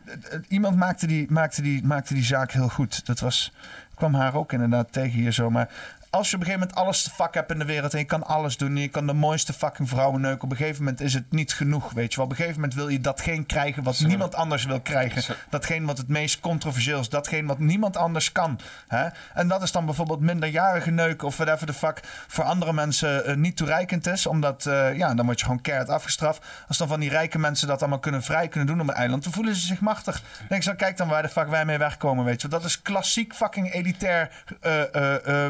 eh, 0.05 0.13
eh, 0.13 0.41
iemand 0.49 0.77
maakte 0.77 1.07
die, 1.07 1.31
maakte, 1.31 1.63
die, 1.63 1.85
maakte 1.85 2.15
die 2.15 2.25
zaak 2.25 2.53
heel 2.53 2.69
goed. 2.69 3.07
Dat 3.07 3.21
was 3.21 3.53
kwam 3.95 4.15
haar 4.15 4.35
ook 4.35 4.53
inderdaad 4.53 4.93
tegen 4.93 5.19
hier 5.19 5.33
zo. 5.33 5.51
Maar 5.51 5.69
als 6.15 6.31
je 6.31 6.37
op 6.37 6.41
een 6.41 6.47
gegeven 6.47 6.69
moment 6.69 6.87
alles 6.87 7.03
te 7.03 7.11
fuck 7.11 7.35
hebt 7.35 7.51
in 7.51 7.59
de 7.59 7.65
wereld 7.65 7.93
en 7.93 7.99
je 7.99 8.05
kan 8.05 8.27
alles 8.27 8.57
doen, 8.57 8.69
en 8.69 8.81
je 8.81 8.89
kan 8.89 9.07
de 9.07 9.13
mooiste 9.13 9.53
fucking 9.53 9.89
vrouwen 9.89 10.21
neuken, 10.21 10.45
op 10.45 10.51
een 10.51 10.57
gegeven 10.57 10.83
moment 10.83 11.01
is 11.01 11.15
het 11.15 11.33
niet 11.33 11.53
genoeg, 11.53 11.93
weet 11.93 12.11
je 12.11 12.17
wel. 12.17 12.25
Op 12.25 12.31
een 12.31 12.37
gegeven 12.37 12.61
moment 12.61 12.75
wil 12.75 12.89
je 12.89 13.01
datgene 13.01 13.45
krijgen 13.45 13.83
wat 13.83 14.01
niemand 14.01 14.35
anders 14.35 14.65
wil 14.65 14.81
krijgen. 14.81 15.37
Datgene 15.51 15.87
wat 15.87 15.99
het 15.99 16.09
meest 16.09 16.41
controversieel 16.41 17.01
is, 17.01 17.09
datgene 17.09 17.47
wat 17.47 17.59
niemand 17.59 17.97
anders 17.97 18.33
kan. 18.33 18.59
Hè? 18.89 19.07
En 19.35 19.49
dat 19.49 19.63
is 19.63 19.73
dan 19.73 19.85
bijvoorbeeld 19.85 20.21
minderjarige 20.21 20.91
neuken 20.91 21.27
of 21.27 21.37
whatever 21.37 21.67
the 21.67 21.73
fuck 21.73 22.01
voor 22.29 22.45
andere 22.45 22.73
mensen 22.73 23.25
eh, 23.25 23.37
niet 23.37 23.57
toereikend 23.57 24.07
is, 24.07 24.27
omdat, 24.27 24.67
eh, 24.67 24.97
ja, 24.97 25.15
dan 25.15 25.25
word 25.25 25.39
je 25.39 25.45
gewoon 25.45 25.61
keihard 25.61 25.89
afgestraft. 25.89 26.45
Als 26.69 26.79
dan 26.79 26.89
van 26.89 27.01
die 27.01 27.11
rijke 27.11 27.39
mensen 27.39 27.69
dat 27.69 27.81
allemaal 27.81 27.99
kunnen 27.99 28.23
vrij 28.23 28.49
kunnen 28.49 28.69
doen 28.69 28.81
op 28.81 28.89
een 28.89 28.95
eiland, 28.95 29.23
dan 29.23 29.33
voelen 29.33 29.55
ze 29.55 29.67
zich 29.67 29.81
machtig. 29.81 30.21
Dan 30.21 30.47
denk 30.49 30.63
ik 30.63 30.69
zo, 30.69 30.75
kijk 30.75 30.97
dan 30.97 31.09
waar 31.09 31.23
de 31.23 31.29
fuck 31.29 31.49
wij 31.49 31.65
mee 31.65 31.79
wegkomen, 31.79 32.25
weet 32.25 32.43
je 32.43 32.49
wel. 32.49 32.59
Dat 32.59 32.69
is 32.69 32.83
klassiek 32.83 33.35
fucking 33.35 33.73
elitair 33.73 34.31
eh, 34.61 35.47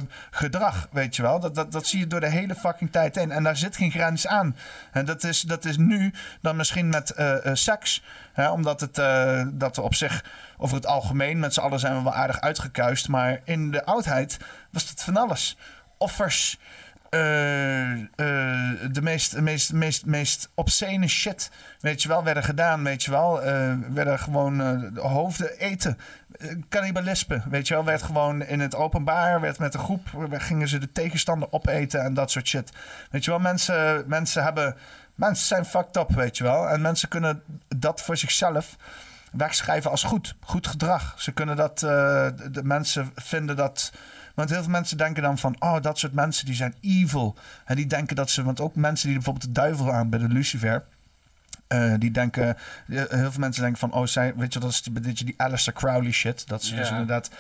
weet 0.91 1.17
je 1.17 1.23
wel. 1.23 1.41
Dat, 1.41 1.55
dat, 1.55 1.73
dat 1.73 1.87
zie 1.87 1.99
je 1.99 2.07
door 2.07 2.21
de 2.21 2.29
hele 2.29 2.55
fucking 2.55 2.93
tijd 2.93 3.15
heen. 3.15 3.31
En 3.31 3.43
daar 3.43 3.57
zit 3.57 3.77
geen 3.77 3.91
grens 3.91 4.27
aan. 4.27 4.57
En 4.93 5.05
dat 5.05 5.25
is, 5.25 5.41
dat 5.41 5.65
is 5.65 5.77
nu 5.77 6.13
dan 6.41 6.57
misschien 6.57 6.89
met 6.89 7.11
eh, 7.11 7.47
eh, 7.47 7.55
seks. 7.55 8.03
Hè, 8.33 8.51
omdat 8.51 8.81
het, 8.81 8.99
eh, 8.99 9.47
dat 9.53 9.79
op 9.79 9.95
zich, 9.95 10.25
over 10.57 10.77
het 10.77 10.87
algemeen, 10.87 11.39
met 11.39 11.55
z'n 11.55 11.61
allen 11.61 11.81
zijn 11.81 11.97
we 11.97 12.03
wel 12.03 12.15
aardig 12.15 12.41
uitgekuist. 12.41 13.09
Maar 13.09 13.41
in 13.45 13.71
de 13.71 13.85
oudheid 13.85 14.39
was 14.71 14.89
het 14.89 15.03
van 15.03 15.17
alles. 15.17 15.57
Offers. 15.99 16.59
de 17.11 18.09
meest, 19.03 19.41
meest, 19.41 19.73
meest, 19.73 20.07
meest 20.07 20.49
obscene 20.55 21.09
shit, 21.09 21.51
weet 21.81 22.03
je 22.03 22.09
wel, 22.09 22.25
werden 22.25 22.45
gedaan, 22.45 22.85
weet 22.85 23.03
je 23.03 23.11
wel. 23.11 23.41
Werden 23.93 24.19
gewoon 24.19 24.59
de 24.95 25.01
hoofden 25.01 25.59
eten. 25.59 25.99
Cannibalisme, 26.69 27.43
weet 27.51 27.69
je 27.69 27.75
wel, 27.75 27.85
werd 27.85 28.03
gewoon 28.03 28.45
in 28.45 28.61
het 28.61 28.75
openbaar, 28.75 29.41
werd 29.41 29.59
met 29.59 29.75
een 29.75 29.81
groep, 29.81 30.29
gingen 30.31 30.69
ze 30.69 30.79
de 30.79 30.93
tegenstander 30.93 31.53
opeten 31.53 32.03
en 32.03 32.15
dat 32.15 32.31
soort 32.31 32.49
shit. 32.49 32.73
Weet 33.11 33.25
je 33.25 33.31
wel, 33.31 33.41
mensen, 33.41 34.05
mensen 34.07 34.43
hebben, 34.43 34.77
mensen 35.15 35.47
zijn 35.47 35.65
fucked 35.65 35.97
up, 35.97 36.15
weet 36.15 36.37
je 36.37 36.45
wel. 36.45 36.69
En 36.69 36.81
mensen 36.81 37.09
kunnen 37.09 37.43
dat 37.69 38.01
voor 38.01 38.17
zichzelf 38.17 38.77
wegschrijven 39.33 39.91
als 39.91 40.03
goed, 40.03 40.35
goed 40.41 40.67
gedrag. 40.67 41.15
Ze 41.17 41.33
kunnen 41.33 41.57
dat, 41.57 41.83
eh, 41.83 42.27
de 42.51 42.63
mensen 42.63 43.11
vinden 43.15 43.57
dat... 43.57 43.93
Want 44.35 44.51
heel 44.51 44.63
veel 44.63 44.71
mensen 44.71 44.97
denken 44.97 45.23
dan 45.23 45.39
van, 45.39 45.57
oh, 45.59 45.81
dat 45.81 45.99
soort 45.99 46.13
mensen 46.13 46.47
die 46.47 46.55
zijn 46.55 46.75
evil. 46.81 47.37
En 47.65 47.77
die 47.77 47.87
denken 47.87 48.17
dat 48.17 48.31
ze, 48.31 48.43
want 48.43 48.61
ook 48.61 48.75
mensen 48.75 49.07
die 49.07 49.17
bijvoorbeeld 49.17 49.47
de 49.47 49.61
duivel 49.61 49.93
aanbidden, 49.93 50.33
Lucifer... 50.33 50.85
eh, 51.73 51.93
die 51.99 52.11
denken, 52.11 52.49
eh, 52.49 52.57
heel 52.87 53.31
veel 53.31 53.41
mensen 53.41 53.63
denken 53.63 53.81
van, 53.81 53.93
oh, 53.93 54.07
zij, 54.07 54.35
weet 54.37 54.53
je, 54.53 54.59
dat 54.59 54.71
is 54.71 54.83
die, 54.83 55.01
dit 55.01 55.19
je 55.19 55.25
die 55.25 55.35
Alistair 55.37 55.77
Crowley 55.77 56.13
shit. 56.13 56.49
Dat 56.49 56.65
ze 56.65 56.75
dus 56.75 56.91
inderdaad, 56.91 57.31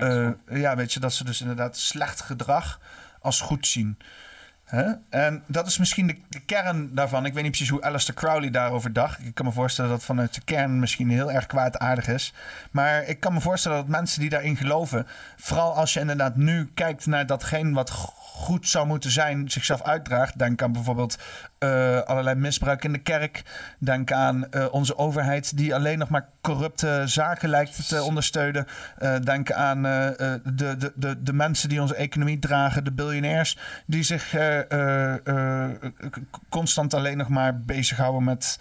eh, 0.00 0.28
ja, 0.50 0.76
weet 0.76 0.92
je, 0.92 1.00
dat 1.00 1.12
ze 1.12 1.24
dus 1.24 1.40
inderdaad 1.40 1.76
slecht 1.76 2.20
gedrag 2.20 2.80
als 3.20 3.40
goed 3.40 3.66
zien. 3.66 3.98
Hè? 4.64 4.92
En 5.08 5.42
dat 5.46 5.66
is 5.66 5.78
misschien 5.78 6.06
de, 6.06 6.16
de 6.28 6.40
kern 6.40 6.94
daarvan. 6.94 7.26
Ik 7.26 7.32
weet 7.32 7.42
niet 7.42 7.52
precies 7.52 7.70
hoe 7.70 7.82
Alistair 7.82 8.18
Crowley 8.18 8.50
daarover 8.50 8.92
dacht. 8.92 9.20
Ik 9.26 9.34
kan 9.34 9.46
me 9.46 9.52
voorstellen 9.52 9.90
dat 9.90 10.04
vanuit 10.04 10.34
de 10.34 10.40
kern 10.44 10.78
misschien 10.78 11.10
heel 11.10 11.32
erg 11.32 11.46
kwaadaardig 11.46 12.08
is. 12.08 12.34
Maar 12.70 13.02
ik 13.04 13.20
kan 13.20 13.32
me 13.32 13.40
voorstellen 13.40 13.78
dat 13.78 13.88
mensen 13.88 14.20
die 14.20 14.30
daarin 14.30 14.56
geloven... 14.56 15.06
vooral 15.36 15.74
als 15.74 15.92
je 15.92 16.00
inderdaad 16.00 16.36
nu 16.36 16.70
kijkt 16.74 17.06
naar 17.06 17.26
datgene 17.26 17.72
wat 17.72 17.90
goed 18.32 18.68
zou 18.68 18.86
moeten 18.86 19.10
zijn... 19.10 19.50
zichzelf 19.50 19.82
uitdraagt. 19.82 20.38
Denk 20.38 20.62
aan 20.62 20.72
bijvoorbeeld 20.72 21.18
eh, 21.58 22.00
allerlei 22.00 22.36
misbruik 22.36 22.84
in 22.84 22.92
de 22.92 22.98
kerk. 22.98 23.42
Denk 23.78 24.12
aan 24.12 24.50
eh, 24.50 24.66
onze 24.70 24.96
overheid 24.98 25.56
die 25.56 25.74
alleen 25.74 25.98
nog 25.98 26.08
maar 26.08 26.28
corrupte 26.40 27.02
zaken 27.04 27.48
lijkt 27.48 27.88
te 27.88 28.02
ondersteunen. 28.02 28.66
Eh, 28.98 29.16
denk 29.20 29.52
aan 29.52 29.82
de, 29.82 30.40
de, 30.54 30.92
de, 30.94 31.22
de 31.22 31.32
mensen 31.32 31.68
die 31.68 31.80
onze 31.80 31.94
economie 31.94 32.38
dragen, 32.38 32.84
de 32.84 32.92
biljonairs, 32.92 33.58
die 33.86 34.02
zich 34.02 34.34
constant 36.48 36.94
alleen 36.94 37.16
nog 37.16 37.28
maar 37.28 37.60
bezighouden 37.60 38.24
met. 38.24 38.58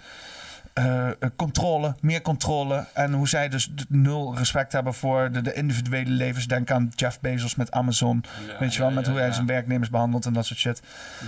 Eh, 0.73 1.07
eh, 1.07 1.14
controle, 1.35 1.95
meer 2.01 2.22
controle. 2.22 2.85
En 2.93 3.14
hoe 3.14 3.27
zij 3.27 3.49
dus 3.49 3.72
nul 3.88 4.35
respect 4.38 4.72
hebben 4.72 4.93
voor 4.93 5.31
de, 5.31 5.41
de 5.41 5.53
individuele 5.53 6.09
levens. 6.09 6.48
Denk 6.48 6.72
aan 6.72 6.91
Jeff 6.95 7.19
Bezos 7.19 7.56
met 7.56 7.72
Amazon. 7.72 8.23
Ja, 8.48 8.59
Weet 8.59 8.73
je 8.73 8.80
wel, 8.80 8.89
ja, 8.89 8.95
met 8.95 9.06
ja, 9.06 9.11
hoe 9.11 9.19
hij 9.19 9.31
zijn 9.31 9.45
werknemers 9.45 9.89
behandelt 9.89 10.25
en 10.25 10.33
dat 10.33 10.45
soort 10.45 10.59
shit. 10.59 10.81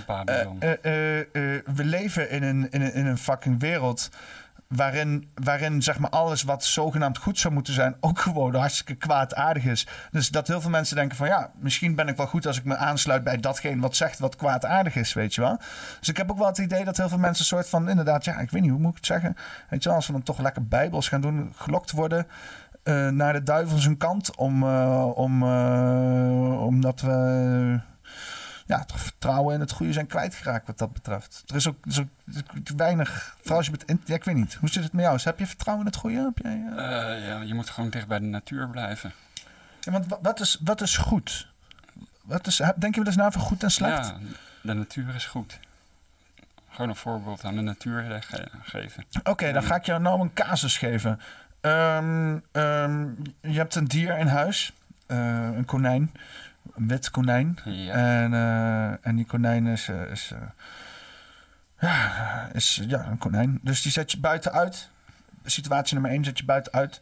Eh, 0.06 0.44
we 1.74 1.84
leven 1.84 2.30
in 2.30 2.42
een, 2.42 2.70
in, 2.70 2.80
een, 2.80 2.94
in 2.94 3.06
een 3.06 3.18
fucking 3.18 3.60
wereld 3.60 4.10
waarin, 4.74 5.30
waarin 5.34 5.82
zeg 5.82 5.98
maar 5.98 6.10
alles 6.10 6.42
wat 6.42 6.64
zogenaamd 6.64 7.18
goed 7.18 7.38
zou 7.38 7.54
moeten 7.54 7.74
zijn 7.74 7.96
ook 8.00 8.18
gewoon 8.18 8.54
hartstikke 8.54 8.94
kwaadaardig 8.94 9.64
is. 9.64 9.86
Dus 10.10 10.28
dat 10.28 10.48
heel 10.48 10.60
veel 10.60 10.70
mensen 10.70 10.96
denken 10.96 11.16
van 11.16 11.26
ja, 11.26 11.50
misschien 11.58 11.94
ben 11.94 12.08
ik 12.08 12.16
wel 12.16 12.26
goed 12.26 12.46
als 12.46 12.58
ik 12.58 12.64
me 12.64 12.76
aansluit 12.76 13.24
bij 13.24 13.36
datgene 13.36 13.80
wat 13.80 13.96
zegt 13.96 14.18
wat 14.18 14.36
kwaadaardig 14.36 14.96
is, 14.96 15.12
weet 15.12 15.34
je 15.34 15.40
wel. 15.40 15.56
Dus 15.98 16.08
ik 16.08 16.16
heb 16.16 16.30
ook 16.30 16.38
wel 16.38 16.46
het 16.46 16.58
idee 16.58 16.84
dat 16.84 16.96
heel 16.96 17.08
veel 17.08 17.18
mensen 17.18 17.44
soort 17.44 17.68
van 17.68 17.88
inderdaad, 17.88 18.24
ja, 18.24 18.38
ik 18.38 18.50
weet 18.50 18.62
niet 18.62 18.70
hoe 18.70 18.80
moet 18.80 18.90
ik 18.90 18.96
het 18.96 19.06
zeggen, 19.06 19.36
weet 19.68 19.82
je 19.82 19.88
wel, 19.88 19.98
als 19.98 20.06
we 20.06 20.12
dan 20.12 20.22
toch 20.22 20.38
lekker 20.38 20.66
bijbels 20.66 21.08
gaan 21.08 21.20
doen, 21.20 21.52
gelokt 21.56 21.90
worden 21.90 22.26
eh, 22.82 23.08
naar 23.08 23.32
de 23.32 23.42
duivel 23.42 23.78
zijn 23.78 23.96
kant 23.96 24.36
om, 24.36 24.62
eh, 24.62 25.08
om, 25.14 25.42
eh, 25.42 26.62
omdat 26.66 27.00
we 27.00 27.80
ja, 28.66 28.84
toch 28.84 29.00
vertrouwen 29.00 29.54
in 29.54 29.60
het 29.60 29.72
goede 29.72 29.92
zijn 29.92 30.06
kwijtgeraakt 30.06 30.66
wat 30.66 30.78
dat 30.78 30.92
betreft. 30.92 31.42
Er 31.46 31.54
is 31.56 31.68
ook, 31.68 31.84
er 31.84 31.90
is 31.90 31.98
ook 31.98 32.06
weinig, 32.76 33.36
vooral 33.40 33.56
als 33.56 33.66
je 33.66 33.72
met, 33.86 33.98
ja, 34.04 34.14
ik 34.14 34.24
weet 34.24 34.34
niet, 34.34 34.54
hoe 34.54 34.68
zit 34.68 34.82
het 34.82 34.92
met 34.92 35.04
jou? 35.04 35.18
Heb 35.22 35.38
je 35.38 35.46
vertrouwen 35.46 35.86
in 35.86 35.90
het 35.92 36.00
goede? 36.00 36.16
Heb 36.34 36.38
jij, 36.38 36.62
eh? 36.76 37.16
Eh, 37.16 37.26
ja, 37.26 37.40
je 37.40 37.54
moet 37.54 37.70
gewoon 37.70 37.90
dicht 37.90 38.06
bij 38.06 38.18
de 38.18 38.24
natuur 38.26 38.68
blijven. 38.68 39.12
Ja, 39.80 39.92
want 39.92 40.06
wa- 40.06 40.18
wat 40.22 40.40
is, 40.40 40.58
wat 40.64 40.80
is 40.80 40.96
goed? 40.96 41.48
Wat 42.22 42.46
is, 42.46 42.56
denk 42.56 42.94
je 42.94 43.00
wel 43.00 43.06
eens 43.06 43.16
na 43.16 43.26
over 43.26 43.40
goed 43.40 43.62
en 43.62 43.70
slecht? 43.70 44.06
Ja, 44.08 44.16
de 44.62 44.72
natuur 44.74 45.14
is 45.14 45.26
goed. 45.26 45.58
Gewoon 46.70 46.88
een 46.88 46.96
voorbeeld 46.96 47.44
aan 47.44 47.54
de 47.54 47.60
natuur 47.60 48.22
ge- 48.22 48.48
geven. 48.62 49.04
Oké, 49.24 49.52
dan 49.52 49.62
ga 49.62 49.74
ik 49.74 49.84
jou 49.84 50.00
nou 50.00 50.20
een 50.20 50.32
casus 50.32 50.78
geven. 50.78 51.20
Ehm, 51.60 52.38
ehm, 52.52 53.06
je 53.40 53.56
hebt 53.58 53.74
een 53.74 53.84
dier 53.84 54.18
in 54.18 54.26
huis, 54.26 54.72
eh, 55.06 55.16
een 55.56 55.64
konijn, 55.64 56.12
een 56.74 56.88
wit 56.88 57.10
konijn. 57.10 57.58
Ja. 57.64 57.92
En, 57.92 58.34
eh, 58.34 59.06
en 59.06 59.16
die 59.16 59.26
konijn 59.26 59.66
is, 59.66 59.88
eh, 59.88 60.10
is, 60.10 60.32
eh, 60.34 60.48
ja, 61.78 62.48
is 62.52 62.82
ja, 62.86 63.06
een 63.06 63.18
konijn. 63.18 63.60
Dus 63.62 63.82
die 63.82 63.92
zet 63.92 64.12
je 64.12 64.20
buiten 64.20 64.52
uit. 64.52 64.90
Situatie 65.44 65.94
nummer 65.94 66.12
1 66.12 66.24
zet 66.24 66.38
je 66.38 66.44
buiten 66.44 66.72
uit. 66.72 67.00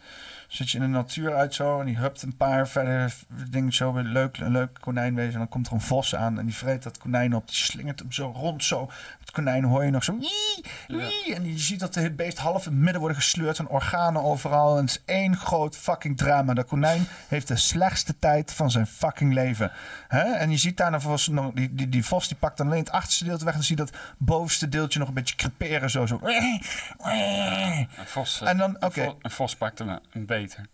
Zet 0.48 0.70
je 0.70 0.78
in 0.78 0.84
de 0.84 0.90
natuur 0.90 1.34
uit 1.34 1.54
zo. 1.54 1.80
En 1.80 1.86
die 1.86 1.98
hupt 1.98 2.22
een 2.22 2.36
paar 2.36 2.68
verder 2.68 3.14
dingen 3.50 3.72
zo. 3.72 3.92
Weer 3.92 4.04
leuk, 4.04 4.36
een 4.36 4.52
leuk 4.52 4.78
konijn 4.80 5.14
wezen. 5.14 5.32
En 5.32 5.38
dan 5.38 5.48
komt 5.48 5.66
er 5.66 5.72
een 5.72 5.80
vos 5.80 6.14
aan. 6.14 6.38
En 6.38 6.46
die 6.46 6.54
vreet 6.54 6.82
dat 6.82 6.98
konijn 6.98 7.34
op. 7.34 7.46
Die 7.46 7.56
slingert 7.56 7.98
hem 7.98 8.12
zo 8.12 8.32
rond 8.34 8.64
zo. 8.64 8.90
Het 9.30 9.38
konijn 9.38 9.64
hoor 9.64 9.84
je 9.84 9.90
nog 9.90 10.04
zo. 10.04 10.18
"Wii, 10.18 10.64
wii." 10.88 11.32
En 11.34 11.46
je 11.46 11.58
ziet 11.58 11.80
dat 11.80 11.94
het 11.94 12.16
beest 12.16 12.38
half 12.38 12.66
in 12.66 12.72
het 12.72 12.80
midden 12.80 12.98
worden 13.00 13.16
gesleurd. 13.18 13.58
En 13.58 13.68
organen 13.68 14.22
overal. 14.22 14.76
En 14.76 14.80
het 14.84 14.90
is 14.90 15.02
één 15.04 15.36
groot 15.36 15.76
fucking 15.76 16.16
drama. 16.16 16.54
Dat 16.54 16.66
konijn 16.66 17.04
heeft 17.28 17.48
de 17.48 17.56
slechtste 17.56 18.18
tijd 18.18 18.52
van 18.52 18.70
zijn 18.70 18.86
fucking 18.86 19.32
leven. 19.32 19.72
Hè? 20.08 20.22
En 20.32 20.50
je 20.50 20.56
ziet 20.56 20.76
daar 20.76 20.90
nog- 20.90 21.52
die, 21.54 21.74
die, 21.74 21.88
die 21.88 22.04
vos 22.04 22.28
die 22.28 22.36
pakt 22.36 22.56
dan 22.56 22.66
alleen 22.66 22.78
het 22.78 22.90
achterste 22.90 23.24
deeltje 23.24 23.44
weg. 23.44 23.54
En 23.54 23.60
dan 23.60 23.68
zie 23.68 23.76
je 23.76 23.84
dat 23.84 23.96
bovenste 24.18 24.68
deeltje 24.68 24.98
nog 24.98 25.08
een 25.08 25.14
beetje 25.14 25.36
creperen. 25.36 25.90
Zo, 25.90 26.06
zo. 26.06 26.20
Een 26.22 27.88
vos, 28.06 28.40
eh, 28.40 28.48
En 28.48 28.56
dan- 28.56 28.76
een 28.78 28.92
vo- 28.92 29.18
een 29.22 29.30
vos 29.30 29.56
pakt 29.56 29.80
een, 29.80 30.00
een 30.12 30.26
beter. 30.26 30.66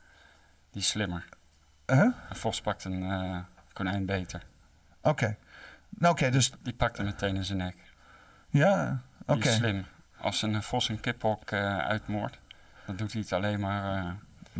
Die 0.70 0.80
is 0.82 0.88
slimmer. 0.88 1.24
Huh? 1.86 1.98
Een 2.00 2.36
vos 2.36 2.60
pakt 2.60 2.84
een 2.84 3.10
eh, 3.10 3.38
konijn 3.72 4.06
beter. 4.06 4.42
Oké. 5.02 5.36
Nou, 5.98 6.12
oké, 6.12 6.30
dus 6.30 6.52
Die 6.62 6.72
pakt 6.74 6.96
hem 6.96 7.06
meteen 7.06 7.36
in 7.36 7.44
zijn 7.44 7.58
nek. 7.58 7.76
Ja, 8.56 9.00
oké. 9.26 9.48
is 9.48 9.54
slim. 9.54 9.84
Als 10.20 10.42
een 10.42 10.62
vos 10.62 10.88
een 10.88 11.00
kiphok 11.00 11.50
eh 11.50 11.78
uitmoordt, 11.78 12.38
dan 12.86 12.96
doet 12.96 13.12
hij 13.12 13.20
het 13.20 13.32
alleen 13.32 13.60
maar... 13.60 14.04
eh, 14.04 14.10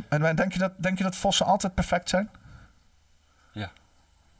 En 0.09 0.37
denk 0.37 0.53
je, 0.53 0.59
dat, 0.59 0.73
denk 0.77 0.99
je 0.99 1.05
dat 1.05 1.17
vossen 1.17 1.47
altijd 1.47 1.75
perfect 1.75 2.09
zijn? 2.09 2.31
ja. 3.53 3.71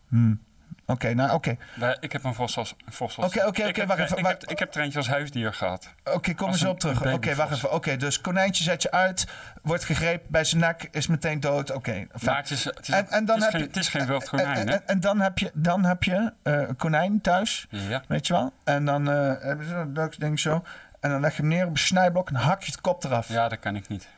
Hmm. 0.09 0.41
Oké, 0.87 1.15
nou 1.15 1.31
oké. 1.33 1.57
Ik 2.01 2.13
heb 2.13 2.25
een 2.25 2.35
vos 2.35 2.57
als... 2.59 2.75
vos 2.89 3.17
als- 3.19 3.27
Oké, 3.27 3.47
oké, 3.47 3.67
oké, 3.69 3.87
wacht 3.87 4.01
even, 4.01 4.17
Ik, 4.19 4.25
wacht- 4.25 4.41
heb, 4.41 4.51
ik 4.51 4.59
heb 4.59 4.75
er 4.75 4.81
eentje 4.81 4.99
als 4.99 5.09
huisdier 5.09 5.55
gehad. 5.55 5.89
Oké, 6.05 6.35
kom 6.35 6.49
eens 6.49 6.61
een- 6.61 6.69
op 6.69 6.81
terug. 6.81 7.13
Oké, 7.13 7.35
wacht 7.35 7.53
even. 7.53 7.73
Oké, 7.73 7.97
dus 7.97 8.21
konijntje 8.21 8.65
zet 8.65 8.83
je 8.83 8.91
uit, 8.91 9.27
wordt 9.63 9.85
gegrepen 9.85 10.27
bij 10.31 10.45
zijn 10.45 10.61
nek, 10.61 10.89
is 10.91 11.07
meteen 11.07 11.41
dood. 11.41 11.71
Oké. 11.73 12.07
Maar 12.25 12.37
het 12.37 12.51
is, 12.51 12.65
het 12.65 12.81
is, 12.89 12.89
En- 12.89 13.09
en 13.11 13.25
dan 13.25 13.37
het 13.37 13.37
is 13.37 13.43
heb 13.43 13.51
geen, 13.53 13.61
je- 13.61 13.67
het 13.67 13.77
is 13.77 13.89
geen 13.89 14.07
wild 14.07 14.29
konijn, 14.29 14.57
en, 14.57 14.69
hè? 14.69 14.75
en, 14.75 14.83
en 14.87 15.01
dan 15.01 15.21
heb 15.21 15.39
je, 15.39 15.51
dan 15.55 15.85
heb 15.85 16.03
je 16.03 16.33
eh, 16.43 16.53
een 16.53 16.77
konijn 16.77 17.21
thuis, 17.21 17.67
Ja. 17.71 18.03
weet 18.09 18.27
je 18.27 18.33
wel. 18.33 18.53
En 18.65 18.85
dan 18.85 19.11
eh, 19.11 19.33
hebben 19.41 19.67
ze 19.67 19.75
een 19.75 19.93
leuk 19.93 20.21
ding 20.21 20.41
zo. 20.41 20.63
En 21.01 21.11
dan 21.11 21.21
leg 21.21 21.37
je 21.37 21.43
hem 21.43 21.51
neer 21.51 21.65
op 21.65 21.71
een 21.71 21.77
snijblok 21.79 22.29
en 22.29 22.35
hak 22.35 22.63
je 22.63 22.71
het 22.73 22.81
kop 22.81 23.05
eraf. 23.05 23.29
Ja, 23.29 23.49
dat 23.49 23.59
kan 23.59 23.77
ik 23.77 23.89
niet. 23.89 24.09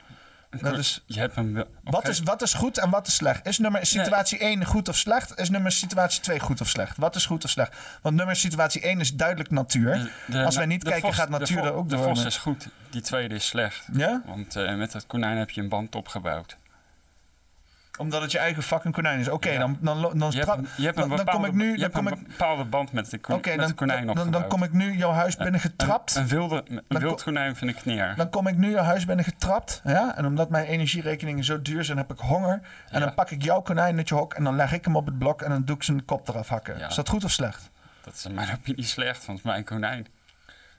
Dat 0.50 0.78
is, 0.78 1.02
Je 1.06 1.20
hebt 1.20 1.34
hem 1.34 1.54
wel... 1.54 1.64
wat, 1.84 2.08
is, 2.08 2.20
wat 2.20 2.42
is 2.42 2.54
goed 2.54 2.78
en 2.78 2.90
wat 2.90 3.06
is 3.06 3.14
slecht? 3.14 3.46
Is 3.46 3.58
nummer 3.58 3.86
situatie 3.86 4.38
1 4.38 4.64
goed 4.64 4.88
of 4.88 4.96
slecht? 4.96 5.38
Is 5.40 5.50
nummer 5.50 5.72
situatie 5.72 6.20
2 6.20 6.40
goed 6.40 6.60
of 6.60 6.68
slecht? 6.68 6.96
Wat 6.96 7.16
is 7.16 7.26
goed 7.26 7.44
of 7.44 7.50
slecht? 7.50 7.76
Want 8.02 8.16
nummer 8.16 8.36
situatie 8.36 8.80
1 8.82 9.00
is 9.00 9.14
duidelijk 9.14 9.50
natuur. 9.50 9.92
De- 10.26 10.32
de- 10.32 10.44
Als 10.44 10.56
wij 10.56 10.66
niet 10.66 10.80
de 10.84 10.90
kijken, 10.90 11.08
vos- 11.08 11.16
gaat 11.18 11.28
natuur 11.28 11.62
de 11.62 11.68
er 11.68 11.72
ook 11.72 11.88
De 11.88 11.94
door. 11.96 12.04
vos 12.04 12.16
maar- 12.18 12.26
is 12.26 12.36
goed, 12.36 12.68
die 12.90 13.00
tweede 13.00 13.34
is 13.34 13.46
slecht. 13.46 13.84
Ja? 13.92 14.22
Want 14.26 14.56
eh, 14.56 14.74
met 14.74 14.92
dat 14.92 15.06
konijn 15.06 15.36
heb 15.36 15.50
je 15.50 15.60
een 15.60 15.68
band 15.68 15.94
opgebouwd. 15.94 16.56
Omdat 17.98 18.22
het 18.22 18.32
je 18.32 18.38
eigen 18.38 18.62
fucking 18.62 18.94
konijn 18.94 19.20
is. 19.20 19.28
Oké, 19.28 19.58
dan, 19.58 19.78
dan, 19.80 20.00
dan, 20.18 20.30
Je 20.30 20.38
hebt, 20.44 20.60
je 20.76 20.84
hebt 20.84 20.98
een 20.98 21.08
dan, 21.08 21.08
dan 21.08 21.08
kom 21.08 21.16
bepaalde, 21.16 21.46
ik 21.46 21.52
nu... 21.54 21.70
je 21.72 21.78
Dan 21.78 21.90
kom 21.90 22.06
een 22.06 22.24
bepaalde 22.28 22.64
band 22.64 22.92
met 22.92 23.10
de, 23.10 23.18
kon, 23.18 23.34
met 23.34 23.44
dan, 23.56 23.66
de 23.66 23.72
konijn 23.74 24.06
dan, 24.06 24.14
dan, 24.14 24.24
opgebouwd. 24.26 24.50
kom 24.52 24.62
ik 24.62 24.72
nu 24.72 24.96
jouw 24.96 25.10
huis 25.12 25.36
binnen 25.36 25.60
getrapt. 25.60 26.14
Een, 26.14 26.22
een 26.22 26.28
wilde, 26.28 26.64
een 26.68 26.82
Dan 26.88 27.00
wild 27.00 27.16
ko- 27.16 27.22
konijn 27.24 27.56
vind 27.56 27.70
ik 27.70 27.84
niet 27.84 27.98
erg. 27.98 28.16
Dan 28.16 28.30
kom 28.30 28.46
ik 28.46 28.56
nu 28.56 28.70
jouw 28.70 28.84
huis 28.84 29.04
binnen 29.04 29.24
getrapt. 29.24 29.80
Ja? 29.84 30.16
En 30.16 30.26
omdat 30.26 30.50
mijn 30.50 30.66
energierekeningen 30.66 31.44
zo 31.44 31.62
duur 31.62 31.84
zijn, 31.84 31.98
heb 31.98 32.10
ik 32.12 32.18
honger. 32.18 32.60
En 32.90 33.00
dan 33.00 33.14
pak 33.14 33.30
ik 33.30 33.42
jouw 33.42 33.60
konijn 33.60 33.96
uit 33.96 34.08
je 34.08 34.14
hok 34.14 34.34
en 34.34 34.44
dan 34.44 34.56
leg 34.56 34.72
ik 34.72 34.84
hem 34.84 34.96
op 34.96 35.06
het 35.06 35.18
blok 35.18 35.42
en 35.42 35.50
dan 35.50 35.64
doe 35.64 35.76
ik 35.76 35.82
zijn 35.82 36.04
kop 36.04 36.28
eraf 36.28 36.48
hakken. 36.48 36.80
Is 36.80 36.94
dat 36.94 37.08
goed 37.08 37.24
of 37.24 37.30
slecht? 37.30 37.70
Dat 38.04 38.14
is 38.14 38.24
in 38.24 38.34
mijn 38.34 38.52
opinie 38.52 38.84
slecht, 38.84 39.26
want 39.26 39.38
het 39.38 39.46
is 39.46 39.52
mijn 39.52 39.64
konijn. 39.64 40.06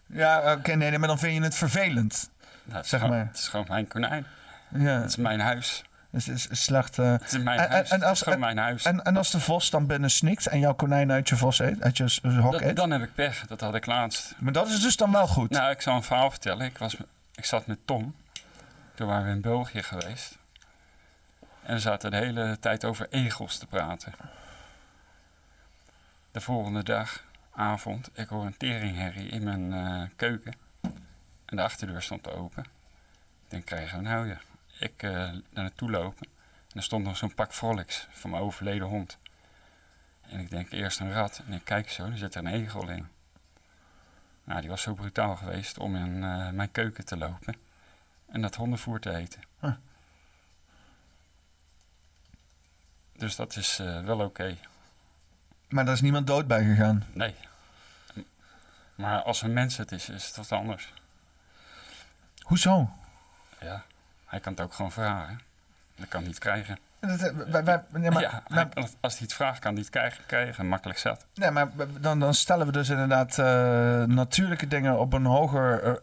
Ja, 0.06 0.54
oké, 0.54 0.76
nee, 0.76 0.90
nee, 0.90 1.00
maar 1.00 1.08
dan 1.08 1.20
vind 1.20 1.36
je 1.36 1.42
het 1.44 1.56
vervelend. 1.56 2.30
Nou, 2.64 2.84
Zeg 2.86 3.00
gewoon, 3.00 3.16
maar. 3.18 3.26
het 3.28 3.38
is 3.38 3.48
gewoon 3.48 3.66
mijn 3.70 3.88
konijn. 3.88 4.26
Ja. 4.78 5.00
Het 5.02 5.10
is 5.10 5.16
mijn 5.16 5.40
huis. 5.40 5.84
Dus 6.12 6.26
het 6.26 6.36
is, 6.36 6.48
is 6.48 6.64
slecht. 6.64 7.00
eh. 7.00 7.12
Het 7.12 7.34
is 7.34 7.38
mijn 7.44 7.60
en, 7.60 7.70
huis. 7.70 7.90
en, 7.90 8.00
het 8.00 8.10
als, 8.10 8.24
en, 8.24 8.40
mijn 8.40 8.58
huis. 8.58 8.84
en, 8.86 9.04
en 9.04 9.18
als 9.18 9.32
de 9.32 9.40
vos 9.40 9.70
dan 9.70 9.88
binnen 9.88 10.10
snikt 10.12 10.48
en 10.48 10.60
jouw 10.60 10.74
konijn 10.74 11.12
uit 11.12 11.30
je 11.30 11.36
vos 11.38 11.60
eet, 11.60 11.82
uit 11.82 11.98
je 11.98 12.08
s- 12.08 12.20
hok 12.24 12.52
Dat- 12.52 12.62
eet. 12.62 12.76
dan 12.76 12.92
heb 12.92 13.02
ik 13.02 13.14
pech. 13.14 13.46
Dat 13.48 13.62
had 13.62 13.76
ik 13.76 13.86
laatst. 13.86 14.36
Maar 14.38 14.54
dat 14.54 14.68
is 14.68 14.82
dus 14.82 14.96
dan 14.96 15.12
wel 15.12 15.28
goed. 15.28 15.50
Nou, 15.50 15.72
ik 15.72 15.82
zal 15.82 15.96
een 15.96 16.04
verhaal 16.04 16.30
vertellen. 16.32 16.66
Ik, 16.66 16.78
was, 16.78 16.98
ik 17.36 17.46
zat 17.46 17.68
met 17.68 17.78
Tom. 17.86 18.16
Toen 18.94 19.08
waren 19.08 19.26
we 19.26 19.32
in 19.32 19.42
België 19.42 19.84
geweest. 19.84 20.38
En 21.64 21.74
we 21.74 21.80
zaten 21.80 22.12
de 22.12 22.18
hele 22.18 22.58
tijd 22.60 22.86
over 22.86 23.08
egels 23.10 23.58
te 23.58 23.66
praten. 23.66 24.14
De 26.32 26.42
volgende 26.42 26.84
dag, 26.84 27.24
avond, 27.56 28.10
ik 28.14 28.28
hoor 28.28 28.46
een 28.46 28.58
teringherrie 28.58 29.28
in 29.30 29.44
mijn 29.44 29.74
eh, 29.74 30.02
keuken. 30.16 30.54
En 31.46 31.56
de 31.56 31.62
achterdeur 31.62 32.02
stond 32.02 32.32
open. 32.34 32.64
Ik 33.44 33.50
denk, 33.50 33.66
krijgen 33.66 33.98
we 33.98 34.04
nou 34.04 34.28
ja. 34.28 34.38
Ik 34.80 35.04
eh 35.04 35.12
naar 35.12 35.42
naartoe 35.52 35.92
lopen. 35.92 36.28
En 36.70 36.76
er 36.76 36.84
stond 36.84 37.06
nog 37.06 37.18
zo'n 37.18 37.34
pak 37.34 37.54
frolics 37.54 38.08
van 38.12 38.30
mijn 38.30 38.44
overleden 38.44 38.88
hond. 38.88 39.18
En 40.22 40.40
ik 40.40 40.50
denk 40.50 40.72
eerst 40.72 41.00
een 41.00 41.14
rat. 41.14 41.42
En 41.48 41.54
ik 41.54 41.64
kijk 41.64 41.90
zo, 41.90 42.06
er 42.06 42.18
zit 42.18 42.36
er 42.36 42.46
een 42.46 42.54
egel 42.54 42.90
in. 42.90 43.08
Nou, 44.44 44.62
die 44.62 44.70
was 44.70 44.82
zo 44.82 44.94
brutaal 44.94 45.36
geweest 45.36 45.78
om 45.78 45.96
in 45.96 46.24
eh, 46.24 46.50
mijn 46.50 46.72
keuken 46.72 47.06
te 47.06 47.18
lopen. 47.18 47.56
En 48.26 48.42
dat 48.42 48.56
hondenvoer 48.56 49.00
te 49.00 49.16
eten. 49.16 49.42
Huh. 49.60 49.74
Dus 53.14 53.36
dat 53.36 53.56
is 53.56 53.80
eh, 53.80 54.04
wel 54.04 54.20
oké. 54.20 54.58
Maar 55.70 55.86
daar 55.86 55.94
is 55.94 56.02
niemand 56.02 56.28
dood 56.28 56.48
bij 56.48 56.64
gegaan. 56.64 57.06
Nee. 57.14 57.36
Maar 58.96 59.22
als 59.22 59.42
een 59.42 59.54
mens 59.54 59.78
het 59.78 59.92
is, 59.92 60.10
is 60.10 60.26
het 60.26 60.36
wat 60.36 60.52
anders. 60.52 60.94
Hoezo? 62.40 62.90
Ja, 63.60 63.86
hij 64.30 64.40
kan 64.40 64.52
het 64.54 64.62
ook 64.62 64.74
gewoon 64.74 64.92
vragen. 64.92 65.40
Dat 65.96 66.08
kan 66.08 66.20
hij 66.20 66.30
niet 66.30 66.40
krijgen. 66.40 66.78
Dat, 67.00 67.20
eh, 67.22 67.32
wij, 67.48 67.64
wij- 67.64 67.84
nee, 67.90 68.12
maar, 68.12 68.22
ja, 68.22 68.44
hij 68.48 68.68
kan 68.68 68.84
het- 68.84 68.96
als 69.00 69.14
hij 69.14 69.22
het 69.22 69.34
vraagt, 69.34 69.60
kan 69.60 69.72
hij 69.72 69.82
het 69.82 69.90
krijgen. 69.90 70.26
krijgen 70.26 70.68
makkelijk 70.68 71.00
zat. 71.00 71.26
nee, 71.34 71.52
maar 71.52 71.68
dan, 72.00 72.20
dan 72.20 72.34
stellen 72.34 72.66
we 72.66 72.72
dus 72.72 72.90
inderdaad 72.90 73.38
eh, 73.40 73.46
natuurlijke 74.04 74.68
dingen 74.68 75.00
op 75.00 75.14
een 75.14 75.26
hoger 75.26 76.00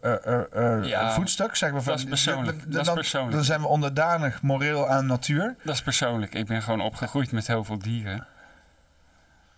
Ja, 0.87 1.11
voetstuk. 1.13 1.55
We 1.55 1.57
van, 1.71 1.83
dat 1.83 1.97
is 1.97 2.03
persoonlijk. 2.05 2.61
Dan, 2.61 2.71
Dat 2.71 2.87
is 2.87 2.93
persoonlijk. 2.93 3.35
dan 3.35 3.43
zijn 3.43 3.61
we 3.61 3.67
onderdanig 3.67 4.41
moreel 4.41 4.87
aan 4.89 5.05
natuur. 5.05 5.55
Dat 5.63 5.73
is 5.75 5.81
persoonlijk. 5.81 6.33
Ik 6.33 6.45
ben 6.45 6.61
gewoon 6.61 6.81
opgegroeid 6.81 7.31
met 7.31 7.47
heel 7.47 7.63
veel 7.63 7.79
dieren. 7.79 8.27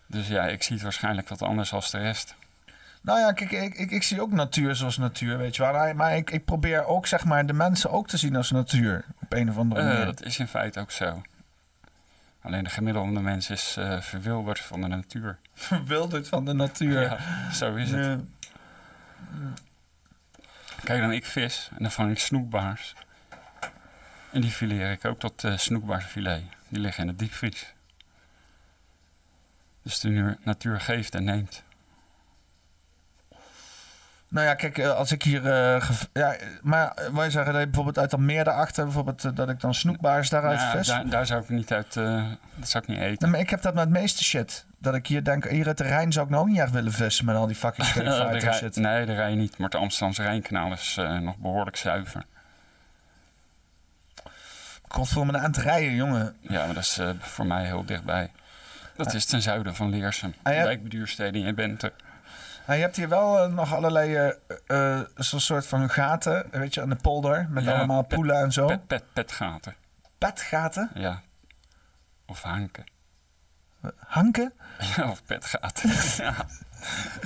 Dus 0.08 0.28
ja, 0.28 0.46
ik 0.48 0.64
zie 0.64 0.74
het 0.74 0.84
waarschijnlijk 0.84 1.30
wat 1.30 1.42
anders 1.42 1.74
als 1.74 1.92
de 1.92 1.98
rest. 1.98 2.36
Nou 3.02 3.19
ja, 3.19 3.32
kijk, 3.32 3.52
ik, 3.52 3.74
ik, 3.76 3.92
ik 3.92 4.03
zie 4.03 4.22
ook 4.22 4.32
natuur 4.32 4.76
zoals 4.76 4.98
natuur, 4.98 5.38
weet 5.38 5.56
je 5.56 5.61
wel. 5.72 5.94
Maar- 5.94 6.16
ik, 6.18 6.30
ik 6.32 6.45
probeer 6.45 6.86
ook, 6.86 7.08
zeg 7.08 7.26
maar, 7.26 7.45
de 7.45 7.53
mensen 7.53 7.90
ook 7.92 8.08
te 8.08 8.18
zien 8.18 8.36
als 8.36 8.52
natuur. 8.52 9.06
Op 9.22 9.34
een 9.34 9.50
of 9.50 9.58
andere 9.58 9.82
Eh, 9.82 9.88
manier. 9.88 10.06
dat 10.06 10.24
is 10.24 10.40
in 10.40 10.48
feite 10.48 10.80
ook 10.80 10.92
zo. 10.92 11.22
Alleen 12.42 12.64
de 12.64 12.69
gemiddelde 12.69 13.19
mens 13.19 13.50
is 13.50 13.76
eh, 13.78 14.02
verwilderd 14.02 14.60
van 14.60 14.82
de 14.82 14.88
natuur. 14.88 15.40
Verwilderd 15.53 16.28
van 16.28 16.45
de 16.45 16.53
natuur. 16.53 17.02
Ja, 17.02 17.18
zo 17.52 17.76
is 17.76 17.92
het. 17.92 18.06
Ja. 18.06 18.18
Kijk 20.84 21.02
dan, 21.02 21.11
ik 21.11 21.26
vis 21.26 21.69
en 21.72 21.78
dan 21.84 21.92
vang 21.92 22.11
ik 22.11 22.19
snoekbaars. 22.19 22.94
En 24.32 24.42
die 24.42 24.52
fileer 24.52 24.92
ik 24.92 25.06
ook 25.06 25.19
tot 25.19 25.44
eh 25.44 25.58
snoekbaarsfilet. 25.58 26.44
Die 26.68 26.80
liggen 26.80 27.03
in 27.03 27.10
de 27.10 27.16
diepvries. 27.16 27.74
Dus 29.84 30.00
de 30.00 30.38
natuur 30.44 30.82
geeft 30.82 31.16
en 31.16 31.24
neemt. 31.24 31.64
Nou 34.30 34.45
ja, 34.45 34.53
kijk, 34.53 34.77
eh, 34.77 34.95
als 34.95 35.11
ik 35.11 35.24
hier... 35.24 35.45
eh, 35.48 35.90
ja, 36.14 36.35
maar 36.61 36.91
eh, 36.91 37.14
wij 37.14 37.30
zeggen 37.30 37.51
dat 37.51 37.61
je 37.61 37.67
bijvoorbeeld 37.67 37.99
uit 37.99 38.09
dat 38.09 38.19
meer 38.19 38.43
daarachter... 38.43 38.83
bijvoorbeeld 38.83 39.35
dat 39.35 39.49
ik 39.49 39.59
dan 39.59 39.74
snoekbaars 39.74 40.30
daaruit 40.30 40.59
Nou, 40.59 40.77
vis. 40.77 40.88
daar, 40.88 41.09
daar 41.09 41.25
zou 41.25 41.41
ik 41.43 41.49
niet 41.49 41.74
uit... 41.74 41.93
dat 41.93 42.69
zou 42.69 42.83
ik 42.83 42.90
niet 42.90 42.99
eten. 42.99 43.17
Nee, 43.22 43.32
maar 43.32 43.40
ik 43.40 43.49
heb 43.49 43.61
dat 43.61 43.74
met 43.74 43.83
het 43.83 43.93
meeste 43.93 44.24
shit. 44.24 44.66
Dat 44.77 44.95
ik 44.95 45.08
hier 45.08 45.24
denk, 45.24 45.48
hier 45.48 45.67
uit 45.67 45.77
de 45.77 45.83
Rijn 45.83 46.11
zou 46.11 46.25
ik 46.25 46.32
nou 46.32 46.43
ook 46.43 46.49
niet 46.49 46.59
echt 46.59 46.72
willen 46.72 46.91
vissen... 46.91 47.25
met 47.25 47.35
al 47.35 47.48
die 47.48 47.56
fucking 47.56 47.88
de 47.93 48.01
en 48.01 48.53
shit. 48.53 48.75
nee, 48.75 49.06
de 49.06 49.14
rij 49.14 49.35
niet. 49.35 49.58
Maar 49.58 49.69
het 49.69 49.80
Amsterdamse 49.80 50.22
Rijnkanaal 50.22 50.72
is 50.72 50.98
nog 51.22 51.38
behoorlijk 51.38 51.75
zuiver. 51.75 52.25
God, 54.88 55.09
voor 55.09 55.25
me 55.25 55.38
aan 55.38 55.43
het 55.51 55.58
rijden, 55.58 55.95
jongen. 55.95 56.35
Ja, 56.41 56.66
maar 56.66 56.74
dat 56.74 56.83
is 56.83 56.99
voor 57.19 57.45
mij 57.45 57.66
heel 57.66 57.85
dichtbij. 57.85 58.32
Dat 58.95 59.14
is 59.14 59.25
ten 59.25 59.41
zuiden 59.41 59.75
van 59.75 59.90
Leersum. 59.90 60.33
Ah, 60.41 60.53
ja. 60.53 60.64
Wijkbeduursteding 60.64 61.45
in 61.45 61.56
Bente. 61.56 61.93
Nou, 62.70 62.82
je 62.82 62.88
hebt 62.88 62.98
hier 62.98 63.10
wel 63.10 63.40
eh, 63.40 63.52
nog 63.54 63.76
allerlei 63.76 64.16
eh, 64.16 64.98
eh, 64.98 65.06
zo'n 65.16 65.40
soort 65.40 65.68
van 65.68 65.90
gaten, 65.90 66.48
weet 66.52 66.74
je, 66.74 66.82
aan 66.82 66.90
de 66.90 66.96
polder. 66.96 67.48
Met 67.50 67.64
Ja, 67.64 67.78
allemaal 67.78 68.04
pet- 68.04 68.16
poelen 68.18 68.36
en 68.36 68.52
zo. 68.52 68.66
Pet, 68.66 68.88
pet, 68.88 69.04
petgaten. 69.14 69.76
Petgaten? 70.18 70.90
Ja. 70.94 71.22
Of 72.26 72.42
hanken. 72.42 72.84
Hanken? 73.98 74.54
Ja, 74.96 75.10
of 75.10 75.24
petgaten. 75.24 75.90
ja. 76.26 76.36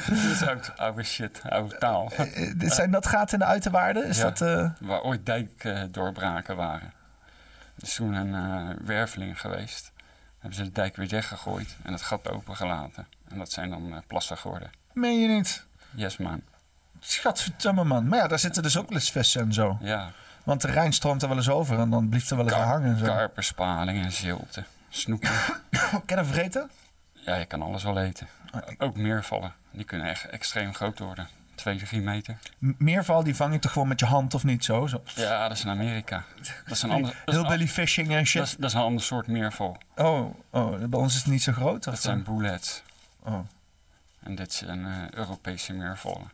Dat 0.08 0.18
is 0.18 0.42
oud, 0.48 0.78
oude 0.78 1.04
shit, 1.04 1.42
oude 1.50 1.78
taal. 1.78 2.12
Zijn 2.60 2.92
dat 2.92 3.08
gaten 3.08 3.34
in 3.34 3.40
de 3.40 3.52
uiterwaarden? 3.52 4.06
Is 4.08 4.18
Ja, 4.18 4.30
dat... 4.30 4.72
Waar 4.80 5.02
ooit 5.02 5.26
dijkdoorbraken 5.26 6.56
waren. 6.56 6.94
Er 7.76 7.84
is 7.84 7.96
toen 7.96 8.14
een 8.14 8.34
eh, 8.34 8.76
werveling 8.86 9.42
geweest. 9.42 9.92
Hebben 10.40 10.58
ze 10.58 10.64
de 10.64 10.72
dijk 10.72 10.96
weer 10.96 11.08
dichtgegooid 11.08 11.76
en 11.84 11.92
het 11.94 12.02
gat 12.02 12.30
opengelaten. 12.30 13.08
En 13.28 13.38
dat 13.38 13.52
zijn 13.52 13.70
dan 13.70 14.04
plassen 14.08 14.38
geworden. 14.38 14.82
Meen 14.94 15.20
je 15.20 15.28
niet? 15.28 15.66
Yes, 15.96 16.18
man. 16.18 16.42
Schatverdamme, 17.00 17.84
man. 17.84 18.08
Maar 18.08 18.20
ja, 18.20 18.28
daar 18.28 18.40
zitten 18.40 18.64
dus 18.64 18.78
ook 18.78 18.90
wel 18.90 18.98
eens 18.98 19.12
vissen 19.12 19.42
en 19.42 19.54
zo. 19.54 19.78
Ja. 19.82 20.12
Want 20.44 20.62
de 20.62 20.72
Rijn 20.72 20.94
stroomt 20.94 21.22
er 21.22 21.28
wel 21.28 21.38
eens 21.38 21.50
over 21.50 21.80
en 21.80 21.90
dan 21.90 22.10
blijft 22.10 22.30
er 22.30 22.36
wel 22.38 22.46
eens 22.46 22.54
aan 22.56 22.68
hangen 22.68 22.92
en 22.92 22.98
zo. 22.98 23.06
Karper, 23.06 23.44
spaling 23.44 24.04
en 24.04 24.12
zilte. 24.12 24.64
Snoeken. 24.90 25.32
Kan 26.06 26.18
je 26.18 26.24
vreten? 26.26 26.70
ja, 27.14 27.36
je 27.36 27.46
kan 27.46 27.62
alles 27.62 27.84
wel 27.84 28.00
eten. 28.00 28.28
Ook 28.78 28.96
meervallen. 28.98 29.54
Die 29.72 29.84
kunnen 29.86 30.08
echt 30.08 30.26
extreem 30.30 30.74
groot 30.74 31.00
worden. 31.00 31.28
2, 31.56 31.78
3 31.78 32.02
meter. 32.02 32.38
M- 32.60 32.72
Meerval, 32.78 33.24
die 33.24 33.36
vang 33.36 33.54
je 33.54 33.60
toch 33.60 33.72
gewoon 33.72 33.88
met 33.88 34.00
je 34.00 34.06
hand 34.06 34.34
of 34.34 34.44
niet 34.44 34.66
zo? 34.66 34.88
zo. 34.88 35.04
Ja, 35.16 35.48
dat 35.48 35.58
is 35.58 35.64
in 35.64 35.70
Amerika. 35.70 36.24
Dat 36.66 36.72
is 36.76 36.82
een 36.82 36.92
ander, 36.92 37.22
Hillbilly 37.26 37.68
fishing 37.68 38.12
en 38.12 38.26
shit. 38.26 38.40
Dat 38.42 38.48
is, 38.50 38.56
dat 38.58 38.70
is 38.70 38.76
een 38.76 38.82
ander 38.82 39.02
soort 39.04 39.28
meerval. 39.28 39.78
Oh, 39.96 40.36
oh, 40.50 40.84
bij 40.84 41.00
ons 41.00 41.14
is 41.16 41.22
het 41.22 41.32
niet 41.32 41.44
zo 41.44 41.52
groot? 41.52 41.84
Dat 41.84 42.02
zijn 42.02 42.24
bullets. 42.24 42.84
Oh. 43.24 43.40
En 44.24 44.35
dit 44.35 44.53
zijn 44.53 44.85
eh, 44.85 45.10
Europese 45.11 45.74
meervallen. 45.74 46.32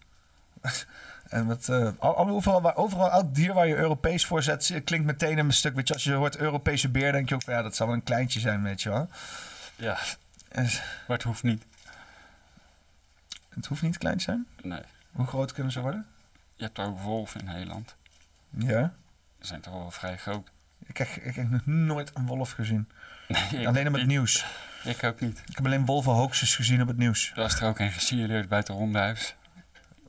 En 1.29 1.45
wat, 1.47 1.69
eh, 1.69 1.89
al, 1.99 2.15
al- 2.15 2.27
overal, 2.29 2.61
waar, 2.61 2.75
overal 2.75 3.11
elk 3.11 3.35
dier 3.35 3.53
waar 3.53 3.67
je 3.67 3.75
Europees 3.75 4.25
voor 4.25 4.43
zet, 4.43 4.69
eh, 4.69 4.83
klinkt 4.83 5.05
meteen 5.05 5.37
een 5.37 5.53
stuk. 5.53 5.75
Weet 5.75 5.87
je, 5.87 5.93
als 5.93 6.03
je 6.03 6.13
hoort 6.13 6.37
Europese 6.37 6.89
beer, 6.89 7.11
denk 7.11 7.29
je 7.29 7.35
ook 7.35 7.41
van 7.43 7.53
ja, 7.53 7.61
dat 7.61 7.75
zal 7.75 7.87
wel 7.87 7.95
een 7.95 8.03
kleintje 8.03 8.39
zijn, 8.39 8.63
weet 8.63 8.81
je 8.81 8.89
wel. 8.89 9.09
Ja, 9.75 9.97
En 10.47 10.63
maar 10.63 11.17
het 11.17 11.23
hoeft 11.23 11.43
niet. 11.43 11.63
het 13.49 13.65
hoeft 13.65 13.81
niet 13.81 13.97
klein 13.97 14.17
te 14.17 14.23
zijn. 14.23 14.47
Nee. 14.61 14.81
Hoe 15.11 15.27
groot 15.27 15.51
kunnen 15.53 15.71
ze 15.71 15.81
worden? 15.81 16.05
Je 16.55 16.63
hebt 16.63 16.79
ook 16.79 16.99
wolven 16.99 17.39
in 17.39 17.45
Nederland. 17.45 17.95
Ja. 18.49 18.93
Die 19.37 19.47
zijn 19.47 19.61
toch 19.61 19.73
wel 19.73 19.91
vrij 19.91 20.17
groot. 20.17 20.49
Ik 20.85 20.97
heb, 20.97 21.07
ik 21.07 21.35
heb 21.35 21.49
nog 21.49 21.65
nooit 21.65 22.11
een 22.13 22.25
wolf 22.25 22.51
gezien. 22.51 22.89
Nee, 23.51 23.67
alleen 23.67 23.87
op 23.87 23.93
het 23.93 24.05
nieuws. 24.07 24.45
Ik 24.83 25.03
ook 25.03 25.19
niet. 25.19 25.41
Ik 25.47 25.55
heb 25.55 25.65
alleen 25.65 25.85
wolven 25.85 26.11
hoaxes 26.11 26.55
gezien 26.55 26.81
op 26.81 26.87
het 26.87 26.97
nieuws. 26.97 27.29
Er 27.35 27.41
was 27.41 27.59
er 27.59 27.67
ook 27.67 27.79
een 27.79 27.91
gesignaleerd 27.91 28.49
bij 28.49 28.57
het 28.57 28.67
rondehuis. 28.67 29.35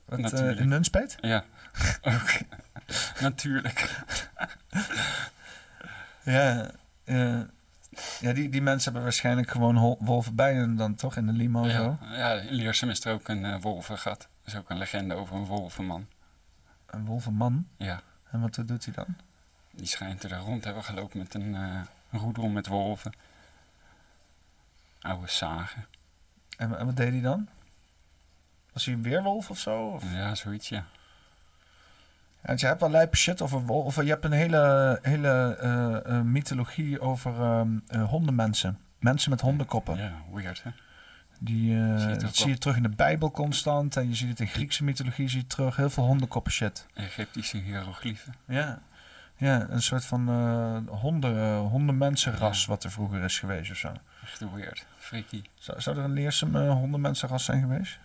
Wat, 0.05 0.33
eh, 0.33 0.59
in 0.59 0.67
Nunspeet? 0.67 1.17
Ja, 1.21 1.43
ook. 2.01 2.29
Natuurlijk. 3.19 4.03
Ja, 6.23 6.71
ja. 7.05 7.47
ja 8.19 8.33
die, 8.33 8.49
die 8.49 8.61
mensen 8.61 8.83
hebben 8.83 9.03
waarschijnlijk 9.03 9.51
gewoon 9.51 9.97
wolven 9.99 10.35
bij 10.35 10.53
hen 10.53 10.75
dan 10.75 10.95
toch 10.95 11.15
in 11.15 11.25
de 11.25 11.31
limo 11.31 11.65
Ja, 11.65 11.71
zo. 11.71 11.97
ja, 12.01 12.31
in 12.33 12.53
Leersum 12.53 12.89
is 12.89 13.05
er 13.05 13.13
ook 13.13 13.27
een 13.27 13.45
eh 13.45 13.61
wolvengat. 13.61 14.21
Er 14.21 14.27
is 14.53 14.55
ook 14.55 14.69
een 14.69 14.77
legende 14.77 15.15
over 15.15 15.35
een 15.35 15.45
wolvenman. 15.45 16.07
Een 16.85 17.05
wolvenman? 17.05 17.67
Ja. 17.77 18.01
En 18.31 18.41
wat 18.41 18.53
doet 18.65 18.85
hij 18.85 18.93
dan? 18.93 19.15
Die 19.71 19.87
schijnt 19.87 20.23
er 20.23 20.37
rond 20.37 20.59
te 20.61 20.65
hebben 20.65 20.83
gelopen 20.83 21.17
met 21.17 21.33
een 21.33 21.55
eh 21.55 21.81
roedel 22.21 22.47
met 22.47 22.67
wolven. 22.67 23.11
Oude 25.01 25.27
zagen. 25.29 25.85
En, 26.57 26.77
en 26.77 26.85
wat 26.85 26.95
deed 26.97 27.11
hij 27.11 27.21
dan? 27.21 27.47
Was 28.73 28.85
hij 28.85 28.93
een 28.93 29.01
weerwolf 29.03 29.49
of 29.49 29.59
zo? 29.59 29.87
Of? 29.87 30.03
Ja, 30.13 30.35
zoiets, 30.35 30.69
ja. 30.69 30.85
Want 32.41 32.59
je 32.59 32.65
hebt 32.65 32.79
wel 32.79 32.89
lijpe 32.89 33.17
shit 33.17 33.41
over 33.41 33.61
wol- 33.65 33.81
of 33.83 33.95
je 33.95 34.09
hebt 34.09 34.25
een 34.25 34.31
hele, 34.31 34.99
hele 35.01 35.57
eh, 35.59 36.17
eh, 36.17 36.23
mythologie 36.23 36.99
over 36.99 37.41
ehm, 37.41 37.77
eh, 37.87 38.03
hondenmensen. 38.09 38.79
Mensen 38.99 39.29
met 39.29 39.41
hondenkoppen. 39.41 39.97
Ja, 39.97 40.11
weird 40.31 40.63
hè? 40.63 40.69
Die, 41.39 41.75
eh, 41.83 41.97
Zie 41.99 42.15
dat 42.17 42.35
zie 42.35 42.47
je 42.49 42.57
terug 42.57 42.75
in 42.75 42.83
de 42.83 42.89
Bijbel 42.89 43.31
constant. 43.31 43.95
En 43.97 44.09
je 44.09 44.15
ziet 44.15 44.29
het 44.29 44.39
in 44.39 44.47
Griekse 44.47 44.83
mythologie 44.83 45.29
zie 45.29 45.39
je 45.39 45.47
terug. 45.47 45.75
Heel 45.75 45.89
veel 45.89 46.03
hondenkoppen 46.05 46.51
shit. 46.51 46.85
Egyptische 46.93 47.57
hieroglyphen. 47.57 48.33
Ja. 48.45 48.81
Ja, 49.35 49.65
een 49.69 49.81
soort 49.81 50.05
van 50.05 50.29
eh 50.29 50.95
honden, 50.99 51.37
eh, 51.37 51.59
hondenmensenras 51.69 52.65
wat 52.65 52.83
er 52.83 52.91
vroeger 52.91 53.23
is 53.23 53.39
geweest 53.39 53.71
of 53.71 53.77
zo. 53.77 53.91
Weird. 54.53 54.85
Freaky. 54.97 55.41
Zou, 55.59 55.81
zou 55.81 55.97
er 55.97 56.03
een 56.03 56.13
leersam 56.13 56.55
eh, 56.55 56.69
hondenmensenras 56.71 57.45
zijn 57.45 57.61
geweest? 57.61 57.99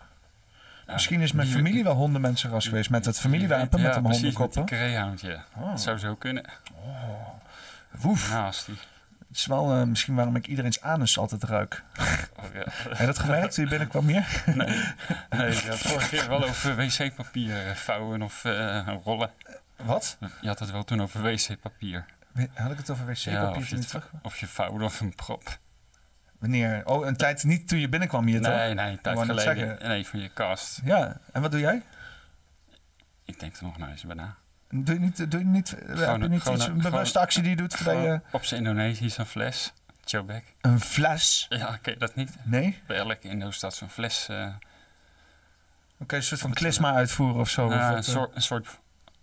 Ja, 0.86 0.92
Misschien 0.92 1.20
is 1.20 1.32
mijn 1.32 1.46
die- 1.48 1.56
familie 1.56 1.84
wel 1.84 1.94
hondenmensenras 1.94 2.66
geweest. 2.66 2.90
Met 2.90 3.04
het 3.04 3.18
familiewapen, 3.20 3.80
met 3.80 3.94
de 3.94 4.00
met 4.00 4.12
hondenkoppen. 4.12 4.66
die 4.66 4.76
greyhound, 4.76 5.20
ja. 5.20 5.44
Oh. 5.56 5.70
Dat 5.70 5.80
zou 5.80 5.98
zo 5.98 6.14
kunnen. 6.14 6.44
Woef. 7.90 8.30
Nasty. 8.30 8.72
Het 9.28 9.36
is 9.36 9.46
wel 9.46 9.72
eh, 9.74 9.82
misschien 9.82 10.14
waarom 10.14 10.36
ik 10.36 10.46
iedereen's 10.46 10.80
anus 10.80 11.18
altijd 11.18 11.42
ruik. 11.42 11.82
Oh, 12.38 12.44
ja. 12.54 12.64
Heb 12.66 12.98
je 12.98 13.06
dat 13.06 13.18
gemerkt 13.18 13.54
toen 13.54 13.64
je 13.64 13.70
binnenkwam 13.70 14.06
hier? 14.06 14.42
Nee, 14.54 14.66
nee 15.30 15.50
je 15.54 15.68
had 15.68 15.78
vorige 15.78 16.08
keer 16.08 16.28
wel 16.28 16.44
over 16.44 16.76
wc-papier 16.76 17.66
eh, 17.66 17.74
vouwen 17.74 18.22
of 18.22 18.42
rollen. 19.04 19.30
Wat? 19.76 20.16
Je 20.40 20.48
had 20.48 20.58
het 20.58 20.70
wel 20.70 20.84
toen 20.84 21.02
over 21.02 21.22
wc-papier. 21.22 22.04
Had 22.54 22.70
ik 22.70 22.76
het 22.76 22.90
over 22.90 23.06
wc-papier 23.06 23.32
Ja, 23.32 23.48
of, 23.50 23.68
je 23.68 24.00
of 24.22 24.38
je 24.38 24.46
vouwde 24.46 24.84
of 24.84 25.00
een 25.00 25.14
prop. 25.14 25.58
Wanneer? 26.38 26.82
Oh, 26.84 27.06
een 27.06 27.16
tijd 27.16 27.44
niet 27.44 27.68
toen 27.68 27.78
je 27.78 27.88
binnenkwam 27.88 28.26
hier, 28.26 28.40
toch? 28.42 28.52
Nee, 28.54 28.74
nee, 28.74 28.90
een 28.90 29.00
tijd 29.00 29.18
geleden. 29.18 29.78
Nee, 29.88 30.06
van 30.06 30.20
je 30.20 30.30
cast. 30.32 30.80
Ja, 30.84 31.16
en 31.32 31.42
wat 31.42 31.50
doe 31.50 31.60
jij? 31.60 31.82
Ik 33.24 33.40
denk 33.40 33.56
er 33.56 33.62
nog 33.62 33.78
naar 33.78 33.90
eens 33.90 34.02
bij 34.04 34.14
na. 34.14 34.36
Doe 34.70 34.94
je 34.94 35.00
niet, 35.00 35.30
doe 35.30 35.40
je 35.40 35.46
niet, 35.46 35.70
heb 35.70 36.20
je 36.22 36.28
niet 36.28 36.42
gewoon 36.42 36.56
iets, 36.58 36.66
een- 36.66 36.76
bewuste 36.76 37.08
gewoon- 37.08 37.22
actie 37.22 37.40
die 37.42 37.50
je 37.50 37.56
doet 37.56 37.74
gewoon 37.74 38.02
je... 38.02 38.20
Op 38.30 38.44
zijn 38.44 38.60
Indonesisch 38.60 39.16
een 39.18 39.26
fles. 39.26 39.72
Chobek. 40.04 40.44
Een 40.60 40.80
fles? 40.80 41.46
Ja, 41.48 41.78
ken 41.82 41.92
je 41.92 41.98
dat 41.98 42.14
niet? 42.14 42.30
Nee? 42.42 42.82
Bij 42.86 42.96
elke 42.96 43.28
Indo 43.28 43.50
staat 43.50 43.74
zo'n 43.74 43.88
fles. 43.88 44.28
eh, 44.28 44.46
Oké, 45.98 46.16
een 46.16 46.22
soort 46.22 46.40
van 46.40 46.52
klisma 46.52 46.94
uitvoeren 46.94 47.40
of 47.40 47.48
zo. 47.50 47.70
een, 47.70 47.80
eh, 47.96 48.00
soort, 48.02 48.34
een 48.34 48.42
soort. 48.42 48.66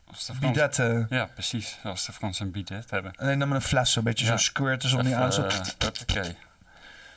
Als 0.07 0.25
de 0.25 0.33
Fransen- 0.33 0.53
bidet. 0.53 0.79
eh, 1.09 1.17
Ja, 1.17 1.25
precies. 1.25 1.77
Zoals 1.81 2.05
de 2.05 2.11
Fransen 2.13 2.45
een 2.45 2.51
bidet 2.51 2.89
hebben. 2.89 3.13
alleen 3.15 3.39
dan 3.39 3.47
met 3.47 3.61
een 3.61 3.67
fles, 3.67 3.91
zo'n 3.91 4.03
beetje 4.03 4.25
Ja. 4.25 4.31
zo 4.31 4.37
squirten 4.37 4.89
zonder 4.89 5.07
die 5.07 5.15
Even, 5.15 5.25
aan. 5.25 5.33
Zo, 5.33 5.43
eh, 5.45 5.57
hoppakee. 5.79 6.37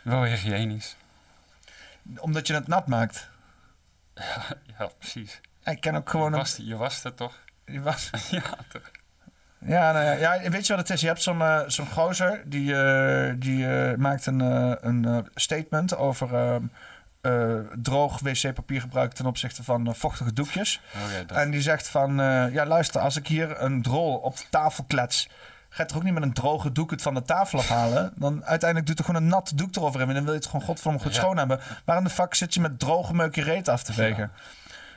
Wel 0.07 0.25
hygiënisch. 0.25 0.97
omdat 2.19 2.47
je 2.47 2.55
het 2.55 2.67
nat 2.67 2.87
maakt. 2.87 3.29
Ja, 4.15 4.45
ja 4.79 4.91
precies. 4.99 5.41
Ik 5.65 5.81
ken 5.81 5.95
ook 5.95 6.11
gewoon 6.11 6.31
je, 6.31 6.37
was, 6.37 6.57
je 6.57 6.77
was 6.77 7.03
het 7.03 7.17
toch? 7.17 7.39
Je 7.65 7.81
was... 7.81 8.11
ja, 8.31 8.57
toch? 8.69 8.91
Ja, 9.59 9.93
nou 9.93 10.05
ja, 10.05 10.13
ja, 10.13 10.51
weet 10.51 10.67
je 10.67 10.77
wat 10.77 10.89
het 10.89 10.97
is? 10.97 11.01
Je 11.01 11.07
hebt 11.07 11.23
zo'n 11.23 11.43
eh, 11.43 11.63
zo'n 11.67 11.87
gozer 11.87 12.43
die, 12.45 12.77
eh, 12.77 13.35
die 13.37 13.67
eh, 13.67 13.97
maakt 13.97 14.27
een, 14.27 14.41
een 14.87 15.29
statement 15.35 15.97
over 15.97 16.35
ehm, 16.35 16.65
eh, 17.21 17.59
droog 17.83 18.21
wc-papier 18.21 18.81
gebruik 18.81 19.13
ten 19.13 19.27
opzichte 19.27 19.65
van 19.65 19.95
vochtige 19.95 20.33
doekjes. 20.33 20.81
Oh 20.95 21.13
ja, 21.13 21.25
dat. 21.25 21.37
En 21.37 21.51
die 21.51 21.63
zegt 21.63 21.89
van, 21.89 22.15
ja 22.53 22.67
luister, 22.67 23.01
als 23.01 23.17
ik 23.17 23.27
hier 23.27 23.61
een 23.61 23.83
drol 23.83 24.17
op 24.17 24.37
de 24.37 24.45
tafel 24.51 24.85
klets, 24.85 25.29
ga 25.77 25.83
je 25.83 25.89
toch 25.89 25.97
ook 25.97 26.05
niet 26.05 26.15
met 26.15 26.23
een 26.23 26.33
droge 26.33 26.73
doek 26.73 26.91
het 26.91 27.03
van 27.03 27.15
de 27.15 27.23
tafel 27.23 27.59
afhalen? 27.59 28.13
Dan 28.15 28.45
uiteindelijk 28.45 28.89
doet 28.89 28.99
er 28.99 29.05
gewoon 29.05 29.23
een 29.23 29.29
nat 29.29 29.53
doek 29.55 29.77
eroverheen 29.77 30.09
en 30.09 30.15
dan 30.15 30.25
wil 30.25 30.33
je 30.33 30.39
het 30.39 30.49
gewoon 30.49 30.67
godverdomme 30.67 31.01
goed 31.01 31.15
schoon 31.15 31.37
hebben. 31.37 31.61
Waarom 31.85 32.05
de 32.05 32.11
fuck 32.11 32.35
zit 32.35 32.55
je 32.55 32.61
met 32.61 32.79
droge 32.79 33.15
meuk 33.15 33.35
je 33.35 33.43
reet 33.43 33.69
af 33.69 33.83
te 33.83 33.93
vegen? 33.93 34.31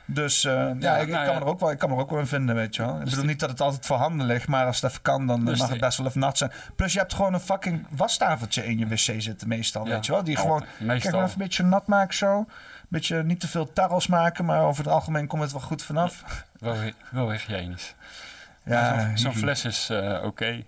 Dus 0.04 0.44
eh, 0.44 0.52
ja, 0.52 0.74
Ja, 0.78 0.96
ik, 0.96 1.08
nou 1.08 1.24
kan 1.24 1.34
ja. 1.34 1.40
er 1.40 1.46
ook 1.46 1.60
wel, 1.60 1.70
ik 1.70 1.78
kan 1.78 1.90
er 1.90 1.96
ook 1.96 2.10
wel 2.10 2.18
in 2.18 2.26
vinden, 2.26 2.54
weet 2.54 2.76
je 2.76 2.82
wel. 2.82 2.98
Ik 3.00 3.04
bedoel 3.04 3.24
niet 3.24 3.40
dat 3.40 3.50
het 3.50 3.60
altijd 3.60 3.86
voorhanden 3.86 4.26
ligt, 4.26 4.48
maar 4.48 4.66
als 4.66 4.80
het 4.80 4.90
even 4.90 5.02
kan, 5.02 5.26
dan 5.26 5.44
Dus 5.44 5.58
mag 5.58 5.68
het 5.68 5.80
best 5.80 5.98
wel 5.98 6.06
even 6.06 6.20
nat 6.20 6.38
zijn. 6.38 6.52
Plus 6.76 6.92
je 6.92 6.98
hebt 6.98 7.14
gewoon 7.14 7.34
een 7.34 7.40
fucking 7.40 7.86
wastafeltje 7.90 8.66
in 8.66 8.78
je 8.78 8.86
wc 8.86 8.96
zitten 8.96 9.48
meestal, 9.48 9.86
Ja, 9.86 9.94
weet 9.94 10.06
je 10.06 10.12
wel. 10.12 10.24
Die 10.24 10.36
gewoon, 10.36 10.64
kijk, 10.86 11.04
even 11.04 11.18
een 11.20 11.30
beetje 11.36 11.62
nat 11.62 11.86
maken 11.86 12.14
zo. 12.14 12.38
Een 12.38 12.46
beetje 12.88 13.22
niet 13.22 13.40
te 13.40 13.48
veel 13.48 13.72
tarrels 13.72 14.06
maken, 14.06 14.44
maar 14.44 14.62
over 14.62 14.84
het 14.84 14.92
algemeen 14.92 15.26
komt 15.26 15.42
het 15.42 15.52
wel 15.52 15.60
goed 15.60 15.82
vanaf. 15.82 16.24
Wel, 16.58 16.76
wel 17.10 17.30
hygiënisch. 17.30 17.94
Ja, 18.74 19.16
zo'n- 19.16 19.34
fles 19.34 19.64
is 19.64 19.88
eh, 19.90 20.20
oké. 20.24 20.64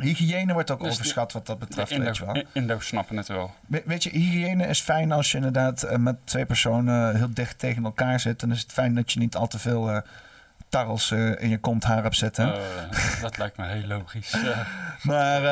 Hygiëne 0.00 0.52
wordt 0.52 0.70
ook 0.70 0.78
Dus 0.78 0.88
de- 0.88 0.94
overschat 0.94 1.32
wat 1.32 1.46
dat 1.46 1.60
De 1.60 1.66
betreft, 1.66 1.90
Indo, 1.90 2.04
weet 2.04 2.16
je 2.16 2.24
wel. 2.24 2.36
I- 2.36 2.46
Indo's 2.52 2.86
snappen 2.86 3.16
het 3.16 3.28
wel. 3.28 3.54
We- 3.66 3.82
Weet 3.86 4.02
je, 4.02 4.10
hygiëne 4.10 4.66
is 4.66 4.80
fijn 4.80 5.12
als 5.12 5.30
je 5.30 5.36
inderdaad 5.36 5.82
eh, 5.82 5.96
met 5.98 6.16
twee 6.24 6.46
personen 6.46 7.16
heel 7.16 7.34
dicht 7.34 7.58
tegen 7.58 7.84
elkaar 7.84 8.20
zit. 8.20 8.40
Dan 8.40 8.50
is 8.52 8.60
het 8.60 8.72
fijn 8.72 8.94
dat 8.94 9.12
je 9.12 9.18
niet 9.18 9.36
al 9.36 9.46
te 9.46 9.58
veel 9.58 9.90
eh 9.90 10.00
tarrels 10.68 11.10
in 11.10 11.48
je 11.48 11.58
konthaar 11.58 12.02
hebt 12.02 12.16
zitten. 12.16 12.54
Eh, 12.54 13.20
dat 13.20 13.38
lijkt 13.38 13.56
me 13.56 13.66
heel 13.66 13.86
logisch. 13.86 14.36
Maar 15.02 15.42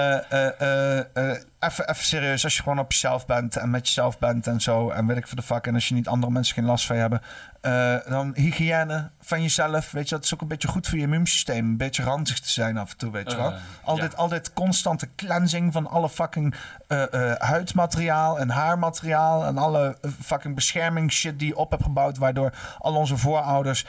even 1.62 1.88
even 1.88 2.04
serieus, 2.04 2.44
als 2.44 2.56
je 2.56 2.62
gewoon 2.62 2.78
op 2.78 2.92
jezelf 2.92 3.26
bent 3.26 3.56
en 3.56 3.70
met 3.70 3.86
jezelf 3.86 4.18
bent 4.18 4.46
en 4.46 4.60
zo, 4.60 4.90
en 4.90 5.06
weet 5.06 5.16
ik 5.16 5.26
voor 5.26 5.36
de 5.36 5.42
fuck, 5.42 5.66
en 5.66 5.74
als 5.74 5.88
je 5.88 5.94
niet 5.94 6.08
andere 6.08 6.32
mensen 6.32 6.54
geen 6.54 6.64
last 6.64 6.86
van 6.86 6.96
hebben, 6.96 7.22
eh, 7.62 7.96
dan 8.08 8.32
hygiëne 8.34 9.10
van 9.20 9.42
jezelf, 9.42 9.90
weet 9.90 10.08
je, 10.08 10.14
dat 10.14 10.24
is 10.24 10.34
ook 10.34 10.40
een 10.40 10.48
beetje 10.48 10.68
goed 10.68 10.88
voor 10.88 10.98
je 10.98 11.04
immuunsysteem. 11.04 11.66
Een 11.66 11.76
beetje 11.76 12.02
ranzig 12.02 12.40
te 12.40 12.50
zijn 12.50 12.78
af 12.78 12.90
en 12.90 12.96
toe, 12.96 13.10
weet 13.10 13.30
je 13.30 13.36
wel. 13.36 13.52
Eh, 13.52 13.58
al, 13.84 13.96
ja. 13.96 14.02
dit, 14.02 14.16
al 14.16 14.28
dit 14.28 14.52
constante 14.52 15.08
cleansing 15.16 15.72
van 15.72 15.86
alle 15.86 16.08
fucking 16.08 16.54
eh, 16.88 17.04
huidmateriaal 17.38 18.38
en 18.38 18.50
haarmateriaal 18.50 19.44
en 19.44 19.58
alle 19.58 19.96
fucking 20.22 20.54
beschermingsshit 20.54 21.38
die 21.38 21.48
je 21.48 21.56
op 21.56 21.70
hebt 21.70 21.82
gebouwd, 21.82 22.18
waardoor 22.18 22.52
al 22.78 22.94
onze 22.94 23.16
voorouders 23.16 23.86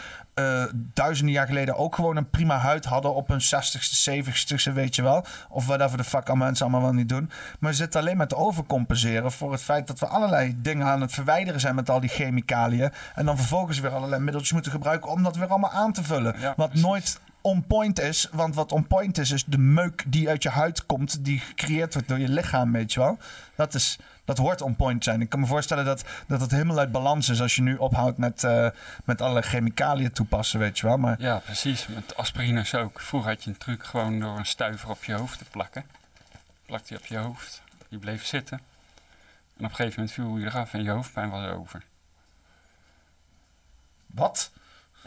duizenden 0.73 1.33
jaar 1.33 1.47
geleden 1.47 1.77
ook 1.77 1.95
gewoon 1.95 2.15
een 2.15 2.29
prima 2.29 2.57
huid 2.57 2.85
hadden 2.85 3.13
op 3.13 3.27
hun 3.27 3.41
60ste, 3.41 4.11
70ste, 4.11 4.73
weet 4.73 4.95
je 4.95 5.01
wel. 5.01 5.25
Of 5.49 5.65
whatever 5.65 5.97
de 5.97 6.03
fuck 6.03 6.29
al 6.29 6.35
mensen 6.35 6.65
allemaal 6.65 6.83
wel 6.83 6.93
niet 6.93 7.09
doen. 7.09 7.29
Maar 7.63 7.73
zitten 7.73 7.99
alleen 7.99 8.17
maar 8.17 8.27
te 8.27 8.35
overcompenseren 8.35 9.31
voor 9.31 9.51
het 9.51 9.61
feit 9.61 9.87
dat 9.87 9.99
we 9.99 10.07
allerlei 10.07 10.55
dingen 10.61 10.87
aan 10.87 11.01
het 11.01 11.11
verwijderen 11.13 11.59
zijn 11.59 11.75
met 11.75 11.89
al 11.89 11.99
die 11.99 12.09
chemicaliën. 12.09 12.91
En 13.15 13.25
dan 13.25 13.37
vervolgens 13.37 13.79
weer 13.79 13.91
allerlei 13.91 14.21
middeltjes 14.21 14.53
moeten 14.53 14.71
gebruiken 14.71 15.11
om 15.11 15.23
dat 15.23 15.35
weer 15.35 15.47
allemaal 15.47 15.71
aan 15.71 15.93
te 15.93 16.03
vullen. 16.03 16.35
Wat 16.55 16.73
nooit 16.73 17.19
on 17.41 17.67
point 17.67 17.99
is. 17.99 18.29
Want 18.31 18.55
wat 18.55 18.71
on 18.71 18.87
point 18.87 19.17
is, 19.17 19.31
is 19.31 19.43
de 19.45 19.57
meuk 19.57 20.03
die 20.07 20.29
uit 20.29 20.43
je 20.43 20.49
huid 20.49 20.85
komt, 20.85 21.25
die 21.25 21.39
gecreëerd 21.39 21.93
wordt 21.93 22.07
door 22.07 22.19
je 22.19 22.29
lichaam, 22.29 22.71
weet 22.71 22.93
je 22.93 22.99
wel. 22.99 23.17
Dat, 23.55 23.73
is, 23.73 23.97
dat 24.25 24.37
hoort 24.37 24.61
on 24.61 24.75
point 24.75 25.03
zijn. 25.03 25.21
Ik 25.21 25.29
kan 25.29 25.39
me 25.39 25.45
voorstellen 25.45 25.85
dat, 25.85 26.03
dat 26.27 26.41
het 26.41 26.51
helemaal 26.51 26.79
uit 26.79 26.91
balans 26.91 27.29
is 27.29 27.41
als 27.41 27.55
je 27.55 27.61
nu 27.61 27.75
ophoudt 27.75 28.17
met, 28.17 28.43
eh, 28.43 28.67
met 29.03 29.21
allerlei 29.21 29.45
chemicaliën 29.45 30.11
toepassen, 30.11 30.59
weet 30.59 30.79
je 30.79 30.87
wel. 30.87 30.97
Maar 30.97 31.15
ja, 31.21 31.37
precies. 31.37 31.87
Met 31.87 32.15
aspirines 32.15 32.75
ook. 32.75 32.99
Vroeger 32.99 33.29
had 33.29 33.43
je 33.43 33.49
een 33.49 33.57
truc 33.57 33.83
gewoon 33.83 34.19
door 34.19 34.37
een 34.37 34.45
stuiver 34.45 34.89
op 34.89 35.03
je 35.03 35.13
hoofd 35.13 35.37
te 35.37 35.45
plakken. 35.51 35.83
Plakte 36.65 36.87
die 36.87 36.97
op 36.97 37.05
je 37.05 37.17
hoofd. 37.17 37.61
Die 37.89 37.99
bleef 37.99 38.25
zitten. 38.25 38.57
En 39.57 39.65
op 39.65 39.69
een 39.69 39.75
gegeven 39.75 39.99
moment 39.99 40.11
viel 40.11 40.37
je 40.37 40.45
eraf 40.45 40.73
en 40.73 40.83
je 40.83 40.89
hoofdpijn 40.89 41.29
was 41.29 41.51
over. 41.51 41.83
Wat? 44.05 44.51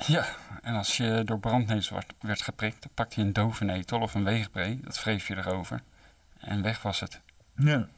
Ja, 0.07 0.26
en 0.62 0.75
als 0.75 0.97
je 0.97 1.23
door 1.25 1.39
brandnetel 1.39 1.94
werd, 1.94 2.12
werd 2.20 2.43
geprikt, 2.43 2.83
dan 2.83 2.91
pakte 2.94 3.20
je 3.20 3.26
een 3.26 3.33
dovenetel 3.33 4.01
of 4.01 4.15
een 4.15 4.25
weegbree. 4.25 4.81
Dat 4.81 5.02
wreef 5.02 5.28
je 5.28 5.36
erover. 5.36 5.83
En 6.39 6.62
weg 6.62 6.83
was 6.83 7.01
het. 7.01 7.20
ja. 7.57 7.89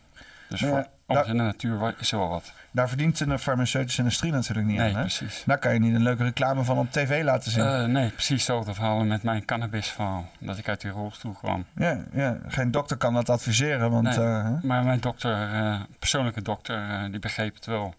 Dus 0.49 0.61
Maar 0.61 0.71
voor 0.71 0.87
alles 1.17 1.27
in 1.29 1.37
de 1.37 1.43
natuur 1.43 1.95
is 1.99 2.13
er 2.13 2.19
wel 2.19 2.29
wat. 2.29 2.53
daar 2.71 2.89
verdient 2.89 3.19
de 3.19 3.39
farmaceutische 3.39 4.01
industrie 4.01 4.33
natuurlijk 4.33 4.67
niet 4.67 4.77
Nee, 4.77 4.89
aan. 4.89 4.95
Hè? 4.95 5.01
precies. 5.01 5.43
Daar 5.47 5.59
kan 5.59 5.73
je 5.73 5.79
niet 5.81 5.95
een 5.95 6.03
leuke 6.03 6.23
reclame 6.23 6.65
van 6.65 6.79
op 6.79 6.91
tv 6.93 7.23
laten 7.23 7.51
zien. 7.51 7.65
Eh, 7.65 7.85
nee, 7.85 8.09
precies 8.11 8.29
hetzelfde 8.37 8.75
verhaal 8.75 9.05
met 9.05 9.23
mijn 9.23 9.45
cannabisverhaal. 9.45 10.27
Dat 10.39 10.59
ik 10.59 10.69
uit 10.69 10.81
die 10.81 10.91
rolstoel 10.91 11.33
kwam. 11.33 11.65
ja, 11.75 11.99
ja, 12.13 12.39
geen 12.49 12.71
dokter 12.71 12.97
kan 12.97 13.15
dat 13.15 13.29
adviseren, 13.31 13.91
want 13.91 14.05
Nee, 14.17 14.27
eh, 14.27 14.51
maar 14.63 14.85
mijn 14.85 15.01
dokter, 15.01 15.53
eh, 15.53 15.81
persoonlijke 15.99 16.43
dokter, 16.43 16.89
eh, 16.91 17.11
die 17.11 17.19
begreep 17.21 17.55
het 17.55 17.67
wel. 17.67 17.95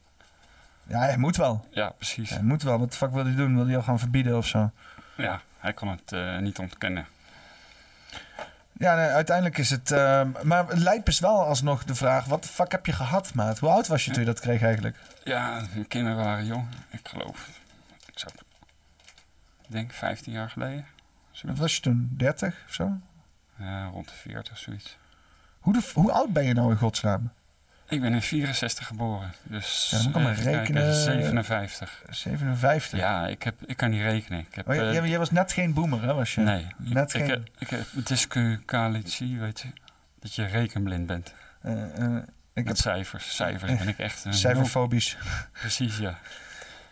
ja, 0.87 0.99
hij 0.99 1.17
moet 1.17 1.35
wel. 1.37 1.65
Ja, 1.71 1.89
precies. 1.89 2.29
Hij 2.29 2.41
moet 2.43 2.63
wel. 2.63 2.79
Wat 2.79 2.91
de 2.91 2.97
fuck 2.97 3.11
wil 3.11 3.25
hij 3.25 3.35
doen? 3.35 3.55
Wil 3.55 3.65
hij 3.65 3.75
al 3.75 3.81
gaan 3.83 3.99
verbieden 3.99 4.37
of 4.37 4.47
zo? 4.47 4.71
Ja, 5.17 5.41
hij 5.59 5.73
kon 5.73 5.87
het 5.87 6.11
eh, 6.11 6.37
niet 6.37 6.59
ontkennen. 6.59 7.05
Ja, 8.79 8.95
nee, 8.95 9.07
uiteindelijk 9.07 9.57
is 9.57 9.69
het... 9.69 9.91
eh, 9.91 10.25
maar 10.43 10.67
het 10.67 10.77
lijp 10.77 11.07
is 11.07 11.19
wel 11.19 11.45
alsnog 11.45 11.83
de 11.83 11.95
vraag... 11.95 12.25
wat 12.25 12.43
de 12.43 12.49
fuck 12.49 12.71
heb 12.71 12.85
je 12.85 12.91
gehad, 12.91 13.33
maat? 13.33 13.59
Hoe 13.59 13.69
oud 13.69 13.87
was 13.87 14.05
je 14.05 14.11
toen 14.11 14.19
je 14.19 14.27
dat 14.27 14.39
kreeg 14.39 14.61
eigenlijk? 14.61 14.97
Ja, 15.23 15.61
mijn 15.73 15.87
kinderen 15.87 16.17
waren 16.17 16.45
jong. 16.45 16.67
Ik 16.89 17.07
geloof, 17.07 17.47
ik 18.05 18.23
ik 19.61 19.75
denk 19.75 19.91
15 19.93 20.33
jaar 20.33 20.49
geleden. 20.49 20.85
Wat 21.41 21.57
was 21.57 21.75
je 21.75 21.81
toen? 21.81 22.09
30 22.17 22.63
of 22.67 22.73
zo? 22.73 22.91
Ja, 23.57 23.85
rond 23.85 24.07
de 24.07 24.13
40, 24.13 24.57
zoiets. 24.57 24.97
Hoe, 25.59 25.73
de, 25.73 25.89
hoe 25.93 26.11
oud 26.11 26.33
ben 26.33 26.43
je 26.43 26.53
nou 26.53 26.71
in 26.71 26.77
godsnaam? 26.77 27.31
Ik 27.89 28.01
ben 28.01 28.13
in 28.13 28.21
64 28.21 28.87
geboren, 28.87 29.33
dus 29.43 29.87
Ja, 29.91 29.97
dan 29.97 30.07
ik 30.07 30.13
maar 30.27 30.33
kijken, 30.33 30.51
rekenen. 30.59 30.93
57. 30.95 32.03
57? 32.09 32.99
Ja, 32.99 33.27
ik, 33.27 33.43
heb, 33.43 33.55
ik 33.65 33.77
kan 33.77 33.89
niet 33.89 34.01
rekenen. 34.01 34.39
Ik 34.39 34.55
heb, 34.55 34.67
Oh, 34.69 34.75
jij, 34.75 34.97
eh, 34.97 35.07
jij 35.09 35.17
was 35.17 35.31
net 35.31 35.51
geen 35.53 35.73
boomer, 35.73 36.01
hè? 36.03 36.13
Was 36.13 36.35
je? 36.35 36.41
nee, 36.41 36.67
Net 36.77 37.13
ik, 37.13 37.21
ik, 37.21 37.27
geen... 37.27 37.29
heb, 37.39 37.49
ik 37.59 37.69
heb 37.69 37.85
dyscalculie, 38.05 39.39
weet 39.39 39.59
je. 39.59 39.67
Dat 40.19 40.35
je 40.35 40.45
rekenblind 40.45 41.07
bent. 41.07 41.33
eh, 41.61 41.97
eh, 41.97 42.15
ik 42.53 42.65
Met 42.65 42.67
heb 42.67 42.77
cijfers. 42.77 43.35
Cijfers 43.35 43.77
ben 43.77 43.87
ik 43.87 43.97
echt... 43.97 44.25
een 44.25 44.33
cijferfobisch. 44.33 45.17
Precies, 45.51 45.97
ja. 45.97 46.17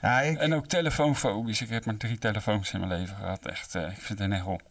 Ja, 0.01 0.19
ik, 0.21 0.37
En 0.39 0.53
ook 0.53 0.67
telefoonfobisch. 0.67 1.61
Ik 1.61 1.69
heb 1.69 1.85
maar 1.85 1.97
drie 1.97 2.17
telefoons 2.17 2.71
in 2.73 2.79
mijn 2.79 2.91
leven 2.99 3.15
gehad. 3.15 3.45
Echt, 3.45 3.75
eh, 3.75 3.81
ik 3.81 4.01
vind 4.01 4.19
het 4.19 4.19
een 4.19 4.31
hel. 4.31 4.61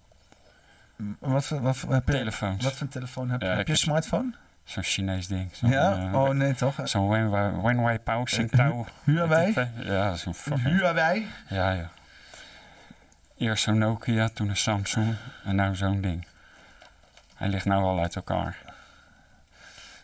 wat, 1.18 1.44
voor- 1.46 1.60
wat, 1.60 1.76
voor- 1.76 1.92
heb 1.92 2.06
je, 2.06 2.12
Telefoons. 2.12 2.64
wat 2.64 2.72
voor 2.72 2.82
een 2.82 2.88
telefoon 2.92 3.30
heb 3.30 3.40
je? 3.40 3.46
Ja, 3.46 3.52
heb 3.52 3.60
ik 3.60 3.66
je 3.66 3.72
een 3.72 3.78
smartphone? 3.78 4.32
Zo'n 4.66 4.82
Chinees 4.82 5.26
ding. 5.26 5.50
Zo'n, 5.54 5.70
Ja? 5.70 5.96
eh, 5.96 6.14
Oh 6.14 6.28
nee, 6.28 6.54
toch? 6.54 6.80
Zo'n 6.84 7.08
Wenwei 7.08 7.52
Wenwei 7.62 7.98
Pao 7.98 8.26
Singtao. 8.26 8.86
Huawei? 9.04 9.54
Ja, 9.80 10.14
zo'n 10.14 10.34
fucking... 10.34 10.78
Huawei? 10.78 11.26
Ja, 11.48 11.72
ja. 11.72 11.90
Eerst 13.36 13.62
zo'n 13.62 13.78
Nokia, 13.78 14.28
toen 14.28 14.48
een 14.48 14.56
Samsung 14.56 15.14
en 15.44 15.56
nu 15.56 15.74
zo'n 15.76 16.00
ding. 16.00 16.26
Hij 17.34 17.48
ligt 17.48 17.64
nou 17.64 17.82
al 17.82 18.00
uit 18.00 18.16
elkaar. 18.16 18.56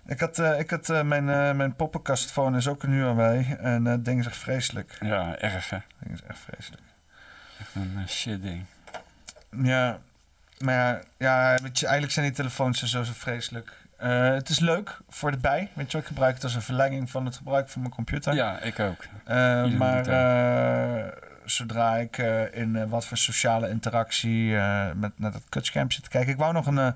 Ik 0.06 0.20
had, 0.20 0.38
eh, 0.38 0.58
ik 0.58 0.70
had 0.70 0.88
eh, 0.90 1.02
mijn, 1.02 1.28
eh, 1.28 1.52
mijn 1.52 1.76
poppenkastphone 1.76 2.56
is 2.56 2.68
ook 2.68 2.82
een 2.82 2.90
Huawei. 2.92 3.56
En 3.60 3.84
dat 3.84 4.04
ding 4.04 4.20
is 4.20 4.26
echt 4.26 4.36
vreselijk. 4.36 4.96
Ja, 5.00 5.36
erg 5.38 5.70
hè. 5.70 5.76
Dat 5.76 5.98
ding 5.98 6.14
is 6.14 6.22
echt 6.28 6.38
vreselijk. 6.38 6.82
Echt 7.60 7.74
een 7.74 8.04
shit 8.08 8.42
ding. 8.42 8.64
Ja, 9.62 9.98
maar 10.58 10.74
ja, 10.74 11.00
ja 11.18 11.58
weet 11.62 11.78
je, 11.78 11.84
eigenlijk 11.84 12.14
zijn 12.14 12.26
die 12.26 12.34
telefoons 12.34 12.82
zo, 12.82 13.02
zo 13.02 13.12
vreselijk. 13.14 13.80
Eh, 14.02 14.34
het 14.34 14.48
is 14.48 14.58
leuk 14.58 14.98
voor 15.08 15.30
de 15.30 15.36
bij. 15.36 15.68
Weet 15.72 15.92
je, 15.92 15.98
ik 15.98 16.04
gebruik 16.06 16.34
het 16.34 16.44
als 16.44 16.54
een 16.54 16.62
verlenging 16.62 17.10
van 17.10 17.24
het 17.24 17.36
gebruik 17.36 17.68
van 17.68 17.82
mijn 17.82 17.94
computer. 17.94 18.34
Ja, 18.34 18.60
ik 18.60 18.80
ook. 18.80 19.04
Ieder 19.64 19.78
maar 19.78 20.04
dat. 20.04 20.06
eh, 20.06 21.18
zodra 21.44 21.96
ik 21.96 22.16
in 22.52 22.88
wat 22.88 23.04
voor 23.06 23.16
sociale 23.16 23.68
interactie 23.68 24.54
met, 24.94 25.10
met 25.16 25.34
het 25.34 25.44
kutscherm 25.48 25.90
zit 25.90 26.02
te 26.02 26.10
kijken. 26.10 26.32
Ik 26.32 26.38
wou 26.38 26.52
nog 26.52 26.66
een, 26.66 26.94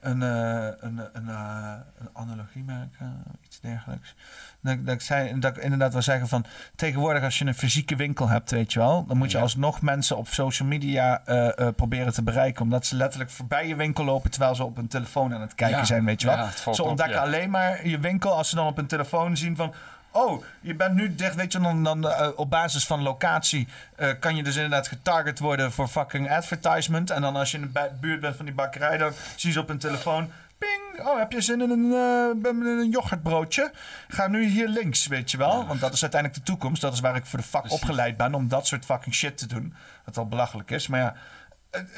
een, 0.00 0.22
eh, 0.22 0.68
een, 0.78 1.00
een, 1.12 1.28
eh, 1.28 1.72
een 1.98 2.08
analogie 2.12 2.64
maken, 2.64 3.22
iets 3.44 3.60
dergelijks. 3.60 4.14
Dat, 4.60 4.86
dat, 4.86 4.94
ik 4.94 5.00
zei, 5.00 5.38
dat 5.38 5.56
ik 5.56 5.62
inderdaad 5.62 5.92
wil 5.92 6.02
zeggen 6.02 6.28
van... 6.28 6.44
tegenwoordig 6.76 7.22
als 7.22 7.38
je 7.38 7.44
een 7.44 7.54
fysieke 7.54 7.96
winkel 7.96 8.28
hebt, 8.28 8.50
weet 8.50 8.72
je 8.72 8.78
wel... 8.78 9.04
dan 9.06 9.16
moet 9.16 9.30
je 9.30 9.38
alsnog 9.38 9.82
mensen 9.82 10.16
op 10.16 10.28
social 10.28 10.68
media 10.68 11.24
eh, 11.24 11.68
proberen 11.76 12.12
te 12.12 12.22
bereiken... 12.22 12.62
omdat 12.62 12.86
ze 12.86 12.96
letterlijk 12.96 13.30
voorbij 13.30 13.68
je 13.68 13.76
winkel 13.76 14.04
lopen... 14.04 14.30
terwijl 14.30 14.54
ze 14.54 14.64
op 14.64 14.76
hun 14.76 14.88
telefoon 14.88 15.34
aan 15.34 15.40
het 15.40 15.54
kijken 15.54 15.78
Ja, 15.78 15.84
zijn, 15.84 16.04
weet 16.04 16.20
je 16.20 16.26
wel. 16.26 16.36
ja, 16.36 16.72
ze 16.72 16.82
ontdekken 16.82 17.20
alleen 17.20 17.50
maar 17.50 17.88
je 17.88 17.98
winkel 17.98 18.32
als 18.32 18.48
ze 18.48 18.54
dan 18.54 18.66
op 18.66 18.76
hun 18.76 18.86
telefoon 18.86 19.36
zien 19.36 19.56
van... 19.56 19.74
Oh, 20.16 20.42
je 20.60 20.74
bent 20.74 20.94
nu 20.94 21.14
dicht, 21.14 21.34
weet 21.34 21.52
je, 21.52 21.60
dan, 21.60 21.82
dan 21.84 22.08
eh, 22.10 22.28
op 22.36 22.50
basis 22.50 22.86
van 22.86 23.02
locatie 23.02 23.68
eh, 23.96 24.08
kan 24.20 24.36
je 24.36 24.42
dus 24.42 24.54
inderdaad 24.56 24.88
getarget 24.88 25.38
worden 25.38 25.72
voor 25.72 25.88
fucking 25.88 26.30
advertisement. 26.30 27.10
En 27.10 27.22
dan 27.22 27.36
als 27.36 27.50
je 27.50 27.56
in 27.56 27.62
de 27.62 27.68
bu- 27.68 27.90
buurt 28.00 28.20
bent 28.20 28.36
van 28.36 28.44
die 28.44 28.54
bakkerij, 28.54 28.96
dan 28.96 29.12
zien 29.36 29.52
ze 29.52 29.60
op 29.60 29.68
hun 29.68 29.78
telefoon. 29.78 30.30
Ping! 30.58 31.06
Oh, 31.06 31.18
heb 31.18 31.32
je 31.32 31.40
zin 31.40 31.60
in 31.60 31.70
een, 31.70 31.92
eh, 31.92 32.50
een 32.82 32.90
yoghurtbroodje? 32.90 33.70
Ga 34.08 34.26
nu 34.28 34.44
hier 34.44 34.68
links, 34.68 35.06
weet 35.06 35.30
je 35.30 35.36
wel. 35.36 35.66
Want 35.66 35.80
dat 35.80 35.92
is 35.92 36.02
uiteindelijk 36.02 36.44
de 36.44 36.50
toekomst. 36.50 36.80
Dat 36.82 36.92
is 36.92 37.00
waar 37.00 37.16
ik 37.16 37.26
voor 37.26 37.38
de 37.38 37.44
vak 37.44 37.70
opgeleid 37.72 38.16
ben, 38.16 38.34
om 38.34 38.48
dat 38.48 38.66
soort 38.66 38.84
fucking 38.84 39.14
shit 39.14 39.38
te 39.38 39.46
doen. 39.46 39.74
Wat 40.04 40.18
al 40.18 40.26
belachelijk 40.26 40.70
is. 40.70 40.86
Maar 40.86 41.00
ja, 41.00 41.14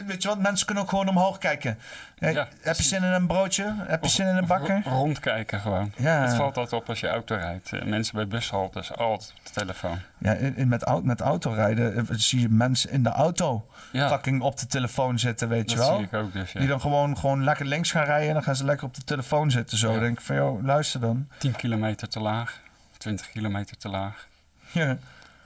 weet 0.07 0.23
je 0.23 0.29
wat? 0.29 0.39
Mensen 0.39 0.67
kunnen 0.67 0.85
ook 0.85 0.91
gewoon 0.91 1.09
omhoog 1.09 1.39
kijken. 1.39 1.79
Eh, 2.19 2.45
heb 2.61 2.77
je 2.77 2.83
zin 2.83 3.03
in 3.03 3.13
een 3.13 3.27
broodje? 3.27 3.75
Heb 3.79 4.03
je 4.05 4.11
zin 4.11 4.27
in 4.27 4.37
een 4.37 4.47
bakker? 4.47 4.83
Rondkijken 4.85 5.61
gewoon. 5.61 5.93
Ja. 5.97 6.21
Het 6.21 6.35
valt 6.35 6.57
altijd 6.57 6.83
op 6.83 6.89
als 6.89 7.01
je 7.01 7.09
auto 7.09 7.35
rijdt. 7.35 7.73
Eh, 7.73 7.83
Mensen 7.83 8.15
bij 8.15 8.27
bushaltes, 8.29 8.97
altijd 8.97 9.33
op 9.39 9.45
de 9.47 9.53
telefoon. 9.53 9.99
Ja, 10.19 10.37
met, 10.67 11.05
met 11.05 11.21
autorijden 11.21 11.97
eh, 11.97 12.05
zie 12.11 12.41
je 12.41 12.49
mensen 12.49 12.91
in 12.91 13.03
de 13.03 13.09
auto 13.11 13.67
Ja. 13.93 14.09
fucking 14.09 14.43
op 14.43 14.59
de 14.59 14.67
telefoon 14.67 15.19
zitten, 15.19 15.49
weet 15.49 15.71
je 15.71 15.77
Dat 15.77 15.87
wel. 15.87 15.97
zie 15.97 16.07
ik 16.07 16.15
ook 16.15 16.33
dus, 16.33 16.53
ja. 16.53 16.59
Die 16.61 16.69
dan 16.69 16.81
gewoon, 16.81 17.19
gewoon 17.19 17.45
lekker 17.45 17.67
links 17.67 17.91
gaan 17.91 18.05
rijden 18.05 18.29
en 18.29 18.35
dan 18.35 18.43
gaan 18.43 18.57
ze 18.57 18.65
lekker 18.65 18.87
op 18.87 18.95
de 18.95 19.05
telefoon 19.05 19.51
zitten. 19.51 19.79
Zo 19.79 19.91
Dan 19.93 20.01
denk 20.01 20.19
ik 20.19 20.25
van, 20.25 20.37
joh, 20.37 20.65
luister 20.65 21.01
dan. 21.01 21.29
10 21.39 21.57
kilometer 21.57 22.09
te 22.09 22.21
laag, 22.21 22.61
20 22.97 23.31
kilometer 23.31 23.77
te 23.77 23.89
laag. 23.89 24.27
Ja. 24.71 24.97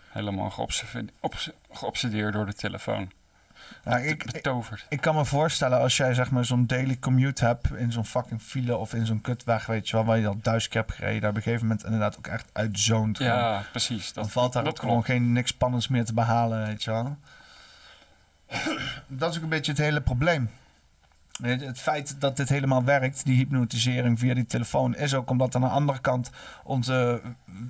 Helemaal 0.09 0.51
geobsede- 0.51 1.13
obs- 1.21 1.51
geobsedeerd 1.71 2.33
door 2.33 2.47
de 2.47 2.55
telefoon. 2.55 3.11
Ja, 3.85 3.97
ik, 3.99 4.33
Betoverd. 4.33 4.87
ik 4.89 5.01
kan 5.01 5.15
me 5.15 5.25
voorstellen 5.25 5.79
als 5.79 5.97
jij 5.97 6.15
zeg 6.15 6.31
maar 6.31 6.45
zo'n 6.45 6.67
daily 6.67 6.97
commute 6.99 7.45
hebt 7.45 7.73
in 7.75 7.93
zo'n 7.93 8.05
fucking 8.05 8.43
file 8.43 8.77
of 8.77 8.95
in 8.95 9.07
zo'n 9.07 9.21
kutweg, 9.21 9.67
weet 9.67 9.89
je 9.89 9.97
wel, 9.97 10.05
waar 10.05 10.19
je 10.19 10.27
al 10.27 10.39
duizend 10.43 10.73
keer 10.73 10.81
hebt 10.81 10.95
gereden, 10.95 11.21
daar 11.21 11.31
op 11.31 11.37
een 11.37 11.43
gegeven 11.43 11.67
moment 11.67 11.85
inderdaad 11.85 12.17
ook 12.19 12.27
echt 12.27 12.49
uitzoont. 12.53 13.19
Ja, 13.19 13.49
gewoon. 13.49 13.71
precies. 13.71 14.13
Dan 14.13 14.23
Dat, 14.23 14.33
valt 14.33 14.53
daar 14.53 14.67
ook 14.67 14.79
gewoon 14.79 14.95
klopt. 15.03 15.09
geen 15.09 15.33
niks 15.33 15.51
spannends 15.51 15.89
meer 15.89 16.05
te 16.05 16.15
behalen, 16.15 16.67
weet 16.67 16.85
je 16.85 16.91
wel. 16.91 17.17
Dat 19.07 19.31
is 19.31 19.37
ook 19.37 19.43
een 19.43 19.49
beetje 19.49 19.73
het 19.73 19.81
hele 19.81 20.01
probleem. 20.01 20.51
Het 21.41 21.79
feit 21.79 22.21
dat 22.21 22.37
dit 22.37 22.49
helemaal 22.49 22.85
werkt, 22.85 23.25
die 23.25 23.37
hypnotisering 23.37 24.19
via 24.19 24.35
die 24.35 24.47
telefoon, 24.47 24.97
is 24.97 25.15
ook 25.15 25.31
omdat 25.31 25.55
aan 25.55 25.61
de 25.61 25.67
andere 25.67 26.01
kant 26.01 26.31
onze 26.65 27.21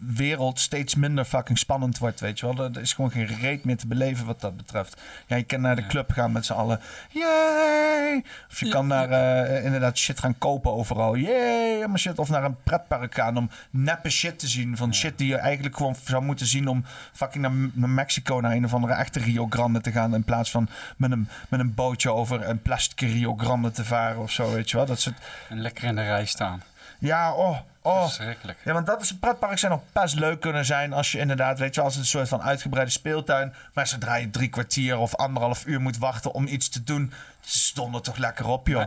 wereld 0.00 0.58
steeds 0.58 0.94
minder 0.94 1.24
fucking 1.24 1.58
spannend 1.58 1.98
wordt, 1.98 2.20
weet 2.20 2.40
je 2.40 2.54
wel. 2.54 2.64
Er 2.64 2.80
is 2.80 2.92
gewoon 2.92 3.10
geen 3.10 3.26
reet 3.26 3.64
meer 3.64 3.76
te 3.76 3.86
beleven 3.86 4.26
wat 4.26 4.40
dat 4.40 4.56
betreft. 4.56 5.00
Ja, 5.26 5.36
je 5.36 5.42
kan 5.42 5.60
naar 5.60 5.76
de 5.76 5.86
club 5.86 6.10
gaan 6.10 6.32
met 6.32 6.46
z'n 6.46 6.52
allen, 6.52 6.80
yay! 7.10 8.24
Of 8.50 8.60
je 8.60 8.68
kan 8.68 8.86
naar 8.86 9.10
eh, 9.10 9.64
inderdaad 9.64 9.98
shit 9.98 10.18
gaan 10.18 10.38
kopen 10.38 10.72
overal, 10.72 11.16
yay! 11.16 11.76
allemaal 11.76 11.96
shit. 11.96 12.18
Of 12.18 12.28
naar 12.28 12.44
een 12.44 12.62
pretpark 12.62 13.14
gaan 13.14 13.36
om 13.36 13.50
neppe 13.70 14.10
shit 14.10 14.38
te 14.38 14.48
zien, 14.48 14.76
van 14.76 14.94
shit 14.94 15.18
die 15.18 15.28
je 15.28 15.36
eigenlijk 15.36 15.76
gewoon 15.76 15.96
zou 16.04 16.22
moeten 16.22 16.46
zien 16.46 16.68
om 16.68 16.84
fucking 17.12 17.42
naar, 17.42 17.70
naar 17.72 17.88
Mexico, 17.88 18.40
naar 18.40 18.52
een 18.52 18.64
of 18.64 18.74
andere 18.74 18.92
echte 18.92 19.18
Rio 19.18 19.46
Grande 19.50 19.80
te 19.80 19.92
gaan, 19.92 20.14
in 20.14 20.24
plaats 20.24 20.50
van 20.50 20.68
met 20.96 21.10
een, 21.10 21.28
met 21.48 21.60
een 21.60 21.74
bootje 21.74 22.12
over 22.12 22.48
een 22.48 22.62
plastic 22.62 23.00
Rio 23.00 23.36
Grande 23.36 23.51
te 23.72 23.84
varen 23.84 24.20
of 24.20 24.30
zo, 24.30 24.52
weet 24.52 24.70
je 24.70 24.76
wel. 24.76 24.86
Dat 24.86 25.00
soort... 25.00 25.16
En 25.48 25.60
lekker 25.60 25.84
in 25.84 25.94
de 25.94 26.02
rij 26.02 26.26
staan. 26.26 26.62
Ja, 26.98 27.34
oh, 27.34 27.58
oh. 27.82 28.02
Verschrikkelijk. 28.02 28.58
Ja, 28.64 28.72
want 28.72 28.86
dat 28.86 29.02
is, 29.02 29.18
pretpark 29.18 29.58
zou 29.58 29.72
nog 29.72 29.82
best 29.92 30.14
leuk 30.14 30.40
kunnen 30.40 30.64
zijn 30.64 30.92
als 30.92 31.12
je 31.12 31.18
inderdaad, 31.18 31.58
weet 31.58 31.74
je, 31.74 31.80
als 31.80 31.94
het 31.94 32.02
een 32.02 32.08
soort 32.08 32.28
van 32.28 32.42
uitgebreide 32.42 32.90
speeltuin. 32.90 33.54
Maar 33.72 33.86
zodra 33.86 34.14
je 34.14 34.30
drie 34.30 34.48
kwartier 34.48 34.98
of 34.98 35.14
anderhalf 35.14 35.66
uur 35.66 35.80
moet 35.80 35.98
wachten 35.98 36.32
om 36.32 36.46
iets 36.46 36.68
te 36.68 36.84
doen, 36.84 37.12
stond 37.44 37.94
er 37.94 38.00
toch 38.02 38.16
lekker 38.16 38.46
op, 38.48 38.68
joh. 38.68 38.82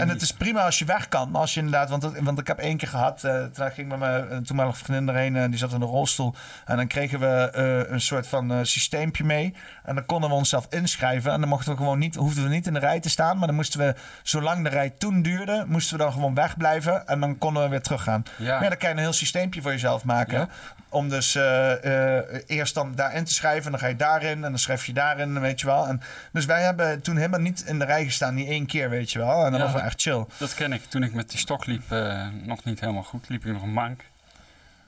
en 0.00 0.08
het 0.08 0.22
is 0.22 0.32
prima 0.32 0.60
als 0.64 0.78
je 0.78 0.84
weg 0.84 1.08
kan. 1.08 1.34
Als 1.34 1.54
je 1.54 1.60
inderdaad, 1.60 1.90
want, 1.90 2.02
het- 2.02 2.20
want 2.20 2.38
ik 2.38 2.46
heb 2.46 2.58
één 2.58 2.76
keer 2.76 2.88
gehad, 2.88 3.24
eh, 3.24 3.44
toen 3.44 3.70
ging 3.70 3.88
met 3.88 3.98
mijn 3.98 4.28
eh, 4.30 4.36
toenmalige 4.38 4.84
vriendin 4.84 5.08
erheen, 5.14 5.36
eh, 5.36 5.44
die 5.48 5.58
zat 5.58 5.72
in 5.72 5.80
een 5.80 5.86
rolstoel. 5.88 6.34
En 6.64 6.76
dan 6.76 6.86
kregen 6.86 7.20
we 7.20 7.50
eh, 7.50 7.92
een 7.92 8.00
soort 8.00 8.26
van 8.26 8.52
eh, 8.52 8.58
systeempje 8.62 9.24
mee. 9.24 9.54
En 9.84 9.94
dan 9.94 10.06
konden 10.06 10.28
we 10.30 10.34
onszelf 10.36 10.66
inschrijven. 10.70 11.32
En 11.32 11.40
dan 11.40 11.48
mochten 11.48 11.70
we 11.72 11.76
gewoon 11.76 11.98
niet, 11.98 12.14
hoefden 12.14 12.42
we 12.42 12.48
niet 12.48 12.66
in 12.66 12.72
de 12.72 12.78
rij 12.80 13.00
te 13.00 13.10
staan. 13.10 13.38
Maar 13.38 13.46
dan 13.46 13.56
moesten 13.56 13.80
we, 13.80 13.94
zolang 14.22 14.62
de 14.64 14.70
rij 14.70 14.90
toen 14.98 15.22
duurde, 15.22 15.64
moesten 15.68 15.96
we 15.96 16.02
dan 16.02 16.12
gewoon 16.12 16.34
wegblijven. 16.34 17.06
En 17.06 17.20
dan 17.20 17.38
konden 17.38 17.62
we 17.62 17.68
weer 17.68 17.82
teruggaan. 17.82 18.22
Ja. 18.38 18.52
Maar 18.54 18.62
ja, 18.62 18.68
dan 18.68 18.78
kan 18.78 18.88
je 18.88 18.94
een 18.94 19.00
heel 19.00 19.12
systeempje 19.12 19.62
voor 19.62 19.70
jezelf 19.70 20.04
maken. 20.04 20.48
Om 20.88 21.08
dus 21.08 21.34
eh, 21.34 22.18
eh, 22.18 22.24
eerst 22.46 22.74
dan 22.74 22.94
daarin 22.94 23.24
te 23.24 23.32
schrijven. 23.34 23.64
En 23.64 23.70
dan 23.70 23.80
ga 23.80 23.86
je 23.86 23.96
daarin. 23.96 24.32
En 24.44 24.50
dan 24.50 24.58
schrijf 24.58 24.86
je 24.86 24.92
daarin, 24.92 25.40
weet 25.40 25.60
je 25.60 25.66
wel. 25.66 25.86
En, 25.86 26.00
dus 26.32 26.44
wij 26.44 26.62
hebben 26.62 27.02
toen 27.02 27.16
helemaal 27.16 27.40
niet 27.40 27.62
in 27.66 27.78
de 27.78 27.84
rij 27.84 27.93
gestaan. 28.02 28.34
Niet 28.34 28.48
één 28.48 28.66
keer, 28.66 28.90
weet 28.90 29.12
je 29.12 29.18
wel. 29.18 29.44
En 29.44 29.50
dat 29.50 29.60
Ja, 29.60 29.64
was 29.66 29.74
wel 29.74 29.82
echt 29.82 30.02
chill. 30.02 30.26
Dat 30.38 30.54
ken 30.54 30.72
ik. 30.72 30.84
Toen 30.84 31.02
ik 31.02 31.14
met 31.14 31.30
die 31.30 31.38
stok 31.38 31.66
liep, 31.66 31.92
eh, 31.92 32.26
nog 32.42 32.64
niet 32.64 32.80
helemaal 32.80 33.02
goed, 33.02 33.28
liep 33.28 33.44
ik 33.44 33.52
nog 33.52 33.62
een 33.62 33.72
mank. 33.72 34.04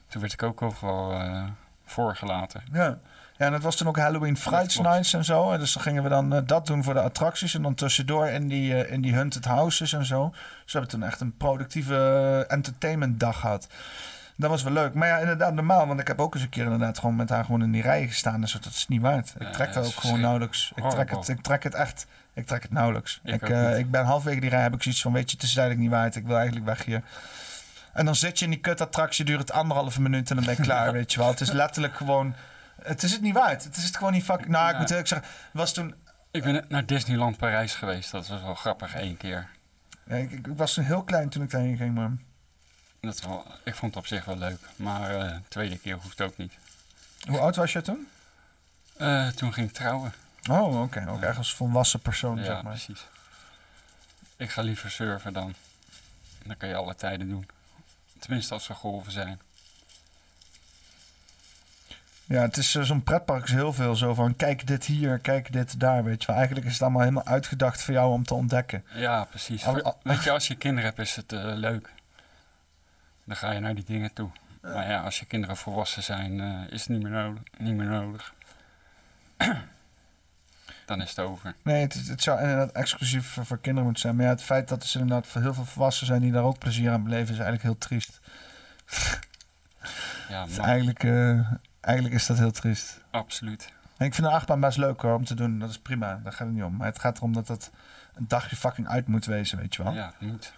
Toen 0.08 0.20
werd 0.20 0.32
ik 0.32 0.42
ook 0.42 0.62
overal 0.62 1.12
eh 1.12 1.44
voorgelaten. 1.84 2.62
Ja. 2.72 2.98
Ja, 3.38 3.46
en 3.46 3.52
het 3.52 3.62
was 3.62 3.76
toen 3.76 3.88
ook 3.88 3.98
Halloween 3.98 4.36
Fright 4.36 4.72
klopt. 4.72 4.88
Nights 4.88 5.12
en 5.12 5.24
zo. 5.24 5.50
En 5.52 5.58
dus 5.58 5.72
dan 5.72 5.82
gingen 5.82 6.02
we 6.02 6.08
dan 6.08 6.34
eh, 6.34 6.40
dat 6.46 6.66
doen 6.66 6.84
voor 6.84 6.94
de 6.94 7.00
attracties. 7.00 7.54
En 7.54 7.62
dan 7.62 7.74
tussendoor 7.74 8.26
in 8.26 8.48
die, 8.48 8.88
in 8.88 9.00
die 9.00 9.14
haunted 9.14 9.44
houses 9.44 9.92
en 9.92 10.04
zo. 10.04 10.28
Dus 10.30 10.72
we 10.72 10.78
hebben 10.78 10.90
toen 10.90 11.02
echt 11.02 11.20
een 11.20 11.36
productieve 11.36 12.44
entertainment 12.48 13.20
dag 13.20 13.40
gehad. 13.40 13.66
Dat 14.36 14.50
was 14.50 14.62
wel 14.62 14.72
leuk. 14.72 14.94
Maar 14.94 15.08
ja, 15.08 15.18
inderdaad 15.18 15.54
normaal. 15.54 15.86
Want 15.86 16.00
ik 16.00 16.06
heb 16.06 16.20
ook 16.20 16.34
eens 16.34 16.42
een 16.42 16.48
keer 16.48 16.64
inderdaad 16.64 16.98
gewoon 16.98 17.16
met 17.16 17.28
haar 17.28 17.44
gewoon 17.44 17.62
in 17.62 17.70
die 17.72 17.82
rij 17.82 18.06
gestaan. 18.06 18.40
Dus 18.40 18.52
dat 18.52 18.64
is 18.64 18.88
niet 18.88 19.00
waard. 19.00 19.34
Ik 19.38 19.52
trek 19.52 19.72
dat 19.72 19.84
dat 19.84 19.86
ook 19.86 20.00
gewoon 20.00 20.20
nauwelijks. 20.20 20.72
Ik 20.74 20.90
trek, 20.90 21.10
het, 21.10 21.28
ik 21.28 21.40
trek 21.40 21.62
het 21.62 21.74
echt. 21.74 22.06
Ik 22.36 22.46
trek 22.46 22.62
het 22.62 22.72
nauwelijks. 22.72 23.20
Ik 23.22 23.34
Ik, 23.34 23.48
eh, 23.48 23.78
ik 23.78 23.90
ben 23.90 24.04
halverwege 24.04 24.40
die 24.40 24.50
rij 24.50 24.62
heb 24.62 24.74
ik 24.74 24.82
zoiets 24.82 25.02
van, 25.02 25.12
weet 25.12 25.30
je, 25.30 25.36
het 25.36 25.44
is 25.44 25.56
eigenlijk 25.56 25.80
niet 25.80 25.98
waard. 25.98 26.16
Ik 26.16 26.26
wil 26.26 26.36
eigenlijk 26.36 26.66
weg 26.66 26.84
hier. 26.84 27.02
En 27.92 28.04
dan 28.04 28.14
zit 28.14 28.38
je 28.38 28.44
in 28.44 28.50
die 28.50 28.60
kutattractie, 28.60 29.24
duurt 29.24 29.40
het 29.40 29.52
anderhalve 29.52 30.00
minuut 30.00 30.30
en 30.30 30.36
dan 30.36 30.44
ben 30.44 30.54
je 30.56 30.62
klaar, 30.62 30.92
weet 30.98 31.12
je 31.12 31.18
wel. 31.18 31.28
Het 31.28 31.40
is 31.40 31.50
letterlijk 31.50 31.96
gewoon... 31.96 32.34
Het 32.82 33.02
is 33.02 33.12
het 33.12 33.20
niet 33.20 33.34
waard. 33.34 33.64
Het 33.64 33.76
is 33.76 33.84
het 33.84 33.96
gewoon 33.96 34.12
niet 34.12 34.24
fucking... 34.24 34.48
Nou, 34.48 34.72
ik 34.72 34.78
moet 34.78 34.90
eerlijk 34.90 35.08
zeggen, 35.08 35.28
was 35.52 35.72
toen... 35.72 35.94
Ik 36.30 36.42
ben 36.42 36.64
naar 36.68 36.86
Disneyland 36.86 37.36
Parijs 37.36 37.74
geweest. 37.74 38.10
Dat 38.10 38.28
was 38.28 38.42
wel 38.42 38.54
grappig, 38.54 38.94
één 38.94 39.16
keer. 39.16 39.48
Ja, 40.06 40.16
ik, 40.16 40.30
ik 40.30 40.46
was 40.46 40.74
toen 40.74 40.84
heel 40.84 41.02
klein 41.02 41.28
toen 41.28 41.42
ik 41.42 41.50
daarheen 41.50 41.76
ging, 41.76 41.94
maar... 41.94 42.10
Dat 43.00 43.20
wel, 43.20 43.46
ik 43.64 43.74
vond 43.74 43.94
het 43.94 44.02
op 44.02 44.08
zich 44.08 44.24
wel 44.24 44.36
leuk. 44.36 44.60
Maar 44.76 45.08
de 45.08 45.40
tweede 45.48 45.78
keer 45.78 45.98
hoeft 46.02 46.20
ook 46.20 46.36
niet. 46.36 46.52
Hoe 47.28 47.38
oud 47.38 47.56
was 47.56 47.72
je 47.72 47.82
toen? 47.82 48.08
Eh, 48.96 49.28
toen 49.28 49.52
ging 49.52 49.68
ik 49.68 49.74
trouwen. 49.74 50.12
Oh, 50.50 50.82
oké. 50.82 51.04
Ook 51.08 51.22
echt 51.22 51.36
als 51.38 51.54
volwassen 51.54 52.00
persoon, 52.00 52.36
Ja, 52.38 52.44
zeg 52.44 52.62
maar. 52.62 52.72
precies. 52.72 53.06
Ik 54.36 54.50
ga 54.50 54.62
liever 54.62 54.90
surfen 54.90 55.32
dan. 55.32 55.54
Dan 56.44 56.56
kan 56.56 56.68
je 56.68 56.74
alle 56.74 56.94
tijden 56.94 57.28
doen. 57.28 57.48
Tenminste 58.18 58.54
als 58.54 58.68
er 58.68 58.74
golven 58.74 59.12
zijn. 59.12 59.40
Ja, 62.24 62.40
het 62.42 62.56
is 62.56 62.74
eh, 62.74 62.82
zo'n 62.82 63.02
pretpark 63.02 63.44
is 63.44 63.50
heel 63.52 63.72
veel 63.72 63.96
zo 63.96 64.14
van... 64.14 64.36
Kijk 64.36 64.66
dit 64.66 64.84
hier, 64.84 65.18
kijk 65.18 65.52
dit 65.52 65.80
daar, 65.80 66.04
weet 66.04 66.20
je 66.20 66.26
wel. 66.26 66.36
Eigenlijk 66.36 66.66
is 66.66 66.72
het 66.72 66.82
allemaal 66.82 67.00
helemaal 67.00 67.24
uitgedacht 67.24 67.82
voor 67.82 67.94
jou 67.94 68.12
om 68.12 68.24
te 68.24 68.34
ontdekken. 68.34 68.84
Ja, 68.94 69.24
precies. 69.24 69.64
Al- 69.64 69.98
Weet 70.02 70.22
je, 70.24 70.30
als 70.30 70.48
je 70.48 70.54
kinderen 70.54 70.84
hebt 70.84 70.98
is 70.98 71.16
het 71.16 71.32
eh, 71.32 71.42
leuk. 71.54 71.92
Dan 73.24 73.36
ga 73.36 73.50
je 73.52 73.60
naar 73.60 73.74
die 73.74 73.84
dingen 73.84 74.12
toe. 74.12 74.30
Maar 74.62 74.88
ja, 74.88 75.00
als 75.02 75.18
je 75.18 75.26
kinderen 75.26 75.56
volwassen 75.56 76.02
zijn, 76.02 76.40
eh, 76.40 76.72
is 76.72 76.80
het 76.80 76.88
niet 76.88 77.02
meer 77.02 77.10
nodig. 77.10 77.42
Niet 77.58 77.74
meer 77.74 77.86
nodig. 77.86 78.34
Dan 80.86 81.00
is 81.02 81.08
het 81.10 81.18
over. 81.18 81.54
Nee, 81.62 81.80
het, 81.82 82.06
het 82.08 82.22
zou 82.22 82.40
inderdaad 82.40 82.70
exclusief 82.72 83.26
voor, 83.26 83.46
voor 83.46 83.58
kinderen 83.58 83.84
moeten 83.84 84.02
zijn. 84.02 84.16
Maar 84.16 84.24
ja, 84.24 84.30
het 84.30 84.42
feit 84.42 84.68
dat 84.68 84.82
er 84.84 85.00
inderdaad 85.00 85.26
voor 85.26 85.40
heel 85.40 85.54
veel 85.54 85.64
volwassenen 85.64 86.06
zijn 86.10 86.20
die 86.22 86.32
daar 86.32 86.42
ook 86.42 86.58
plezier 86.58 86.90
aan 86.90 87.02
beleven, 87.02 87.24
is 87.34 87.40
eigenlijk 87.40 87.62
heel 87.62 87.78
triest. 87.78 88.20
Ja, 90.28 90.44
Dus 90.46 90.56
maar- 90.56 90.66
eigenlijk, 90.66 91.04
eh, 91.04 91.50
eigenlijk 91.80 92.14
is 92.14 92.26
dat 92.26 92.38
heel 92.38 92.50
triest. 92.50 93.00
Absoluut. 93.10 93.72
En 93.96 94.06
ik 94.06 94.14
vind 94.14 94.26
een 94.26 94.32
achtbaan 94.32 94.60
best 94.60 94.78
leuk 94.78 95.00
hoor, 95.00 95.14
om 95.14 95.24
te 95.24 95.34
doen. 95.34 95.58
Dat 95.58 95.70
is 95.70 95.78
prima, 95.78 96.20
daar 96.22 96.32
gaat 96.32 96.46
het 96.46 96.56
niet 96.56 96.64
om. 96.64 96.76
Maar 96.76 96.86
het 96.86 96.98
gaat 96.98 97.16
erom 97.16 97.32
dat 97.32 97.46
dat 97.46 97.70
een 98.14 98.24
dagje 98.28 98.56
fucking 98.56 98.88
uit 98.88 99.06
moet 99.06 99.24
wezen, 99.24 99.58
weet 99.58 99.74
je 99.74 99.82
wel. 99.82 99.92
Ja, 99.92 100.12
moet. 100.18 100.52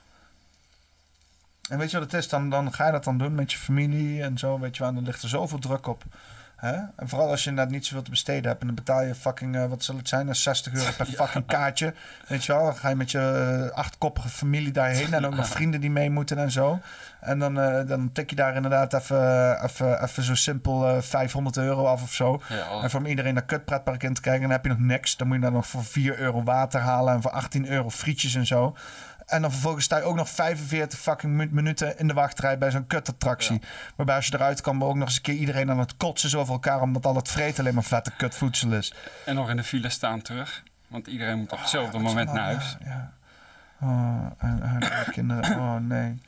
En 1.69 1.79
weet 1.79 1.91
je 1.91 1.99
wat 1.99 2.13
het 2.13 2.21
is? 2.23 2.29
Dan, 2.29 2.51
dan 2.51 2.73
ga 2.75 2.87
je 2.87 2.93
dat 2.93 3.05
dan 3.05 3.19
doen 3.19 3.35
met 3.35 3.53
je 3.53 3.59
familie 3.59 4.23
en 4.23 4.39
zo, 4.39 4.59
weet 4.59 4.75
je 4.77 4.79
wel. 4.81 4.89
En 4.89 4.95
dan 4.95 5.05
ligt 5.05 5.23
er 5.23 5.29
zoveel 5.29 5.59
druk 5.59 5.87
op. 5.87 6.05
Hè? 6.59 6.73
En 6.97 7.09
vooral 7.09 7.31
als 7.31 7.45
je 7.45 7.51
inderdaad 7.51 7.75
niet 7.75 7.87
zoveel 7.87 8.03
te 8.03 8.11
besteden 8.11 8.47
hebt. 8.49 8.61
En 8.61 8.67
dan 8.67 8.77
betaal 8.77 9.03
je 9.03 9.15
fucking, 9.15 9.57
eh, 9.57 9.67
wat 9.67 9.85
zal 9.85 9.97
het 9.97 10.09
zijn, 10.09 10.29
eh, 10.29 10.35
60 10.35 10.73
euro 10.73 10.91
per 10.97 11.07
fucking 11.19 11.47
kaartje. 11.47 11.95
Weet 12.27 12.45
je 12.45 12.53
wel, 12.53 12.65
dan 12.65 12.77
ga 12.77 12.89
je 12.89 12.95
met 12.95 13.11
je 13.11 13.19
eh, 13.71 13.77
achtkoppige 13.77 14.29
familie 14.29 14.73
daarheen. 14.73 15.15
En 15.15 15.27
ook 15.27 15.35
nog 15.35 15.49
vrienden 15.49 15.81
die 15.81 15.91
mee 15.91 16.11
moeten 16.11 16.39
en 16.39 16.51
zo. 16.51 16.81
En 17.21 17.39
dan, 17.39 17.61
eh, 17.61 17.87
dan 17.87 18.13
tik 18.13 18.31
je 18.31 18.37
daar 18.37 18.55
inderdaad 18.55 18.95
even, 18.95 19.63
even, 19.65 20.03
even 20.03 20.23
zo 20.23 20.35
simpel 20.35 20.89
eh, 20.89 21.03
500 21.03 21.57
euro 21.57 21.85
af 21.85 22.03
of 22.03 22.13
zo. 22.13 22.41
Ja, 22.49 22.83
En 22.83 22.91
voor 22.91 23.09
iedereen 23.09 23.35
naar 23.35 23.45
kutpretpark 23.45 24.03
in 24.03 24.15
te 24.15 24.21
kijken, 24.21 24.43
dan 24.43 24.51
heb 24.51 24.65
je 24.65 24.71
nog 24.71 24.79
niks. 24.79 25.17
Dan 25.17 25.27
moet 25.27 25.37
je 25.37 25.43
dan 25.43 25.53
nog 25.53 25.67
voor 25.67 25.85
4 25.85 26.19
euro 26.19 26.43
water 26.43 26.81
halen 26.81 27.15
en 27.15 27.23
voor 27.23 27.31
18 27.31 27.69
euro 27.69 27.91
frietjes 27.91 28.35
en 28.35 28.47
zo. 28.47 28.77
En 29.29 29.43
dan 29.43 29.51
vervolgens 29.51 29.85
sta 29.85 29.97
je 29.97 30.03
ook 30.03 30.17
nog 30.17 30.29
45 30.29 30.99
fucking 30.99 31.33
mi- 31.33 31.49
minuten 31.51 31.99
in 31.99 32.07
de 32.09 32.15
wachtrij 32.15 32.59
bij 32.59 32.71
zo'n 32.71 32.87
kutattractie. 32.87 33.61
Waarbij 33.97 34.17
als 34.17 34.27
je 34.27 34.35
eruit 34.35 34.61
kan, 34.61 34.83
ook 34.83 34.95
nog 34.95 35.09
eens 35.09 35.17
een 35.17 35.23
keer 35.23 35.35
iedereen 35.35 35.71
aan 35.71 35.79
het 35.79 35.97
kotsen 35.97 36.39
over 36.39 36.53
elkaar. 36.53 36.81
Omdat 36.81 37.07
al 37.07 37.15
het 37.17 37.29
vreten 37.29 37.61
alleen 37.61 37.75
maar 37.75 37.83
vette 37.85 38.11
kutvoedsel 38.17 38.73
is. 38.73 38.95
En 39.25 39.35
nog 39.35 39.51
in 39.51 39.57
de 39.57 39.65
file 39.65 39.89
staan 39.89 40.23
terug. 40.23 40.63
Want 40.87 41.07
iedereen 41.07 41.39
moet 41.39 41.53
op 41.53 41.59
hetzelfde 41.59 41.99
moment 41.99 42.33
naar 42.33 42.45
huis. 42.45 42.77
Ja. 42.85 43.13
Oh, 43.81 44.27
en, 44.39 44.63
en 44.63 44.81
de 44.81 45.11
kinderen. 45.13 45.57
Oh 45.61 45.77
nee. 45.77 46.23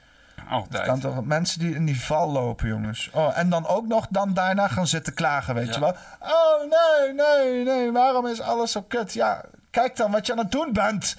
Altijd. 0.48 0.84
Kan 0.84 1.00
toch 1.00 1.24
mensen 1.24 1.58
die 1.60 1.74
in 1.74 1.84
die 1.84 2.00
val 2.00 2.30
lopen, 2.30 2.68
jongens. 2.68 3.10
Oh, 3.12 3.38
en 3.38 3.50
dan 3.50 3.66
ook 3.66 3.86
nog 3.86 4.06
dan 4.10 4.34
daarna 4.34 4.68
gaan 4.68 4.86
zitten 4.86 5.14
klagen, 5.14 5.54
weet 5.54 5.66
Ja. 5.66 5.72
je 5.74 5.80
wel. 5.80 5.96
Oh 6.20 6.60
nee, 6.70 7.14
nee, 7.14 7.64
nee. 7.64 7.92
Waarom 7.92 8.26
is 8.26 8.40
alles 8.40 8.72
zo 8.72 8.82
kut? 8.82 9.12
Ja, 9.12 9.44
kijk 9.70 9.96
dan 9.96 10.10
wat 10.10 10.26
je 10.26 10.32
aan 10.32 10.38
het 10.38 10.50
doen 10.52 10.72
bent. 10.72 11.16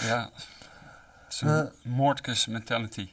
Ja. 0.00 0.28
Is 1.42 2.46
een 2.46 2.52
mentality. 2.52 3.10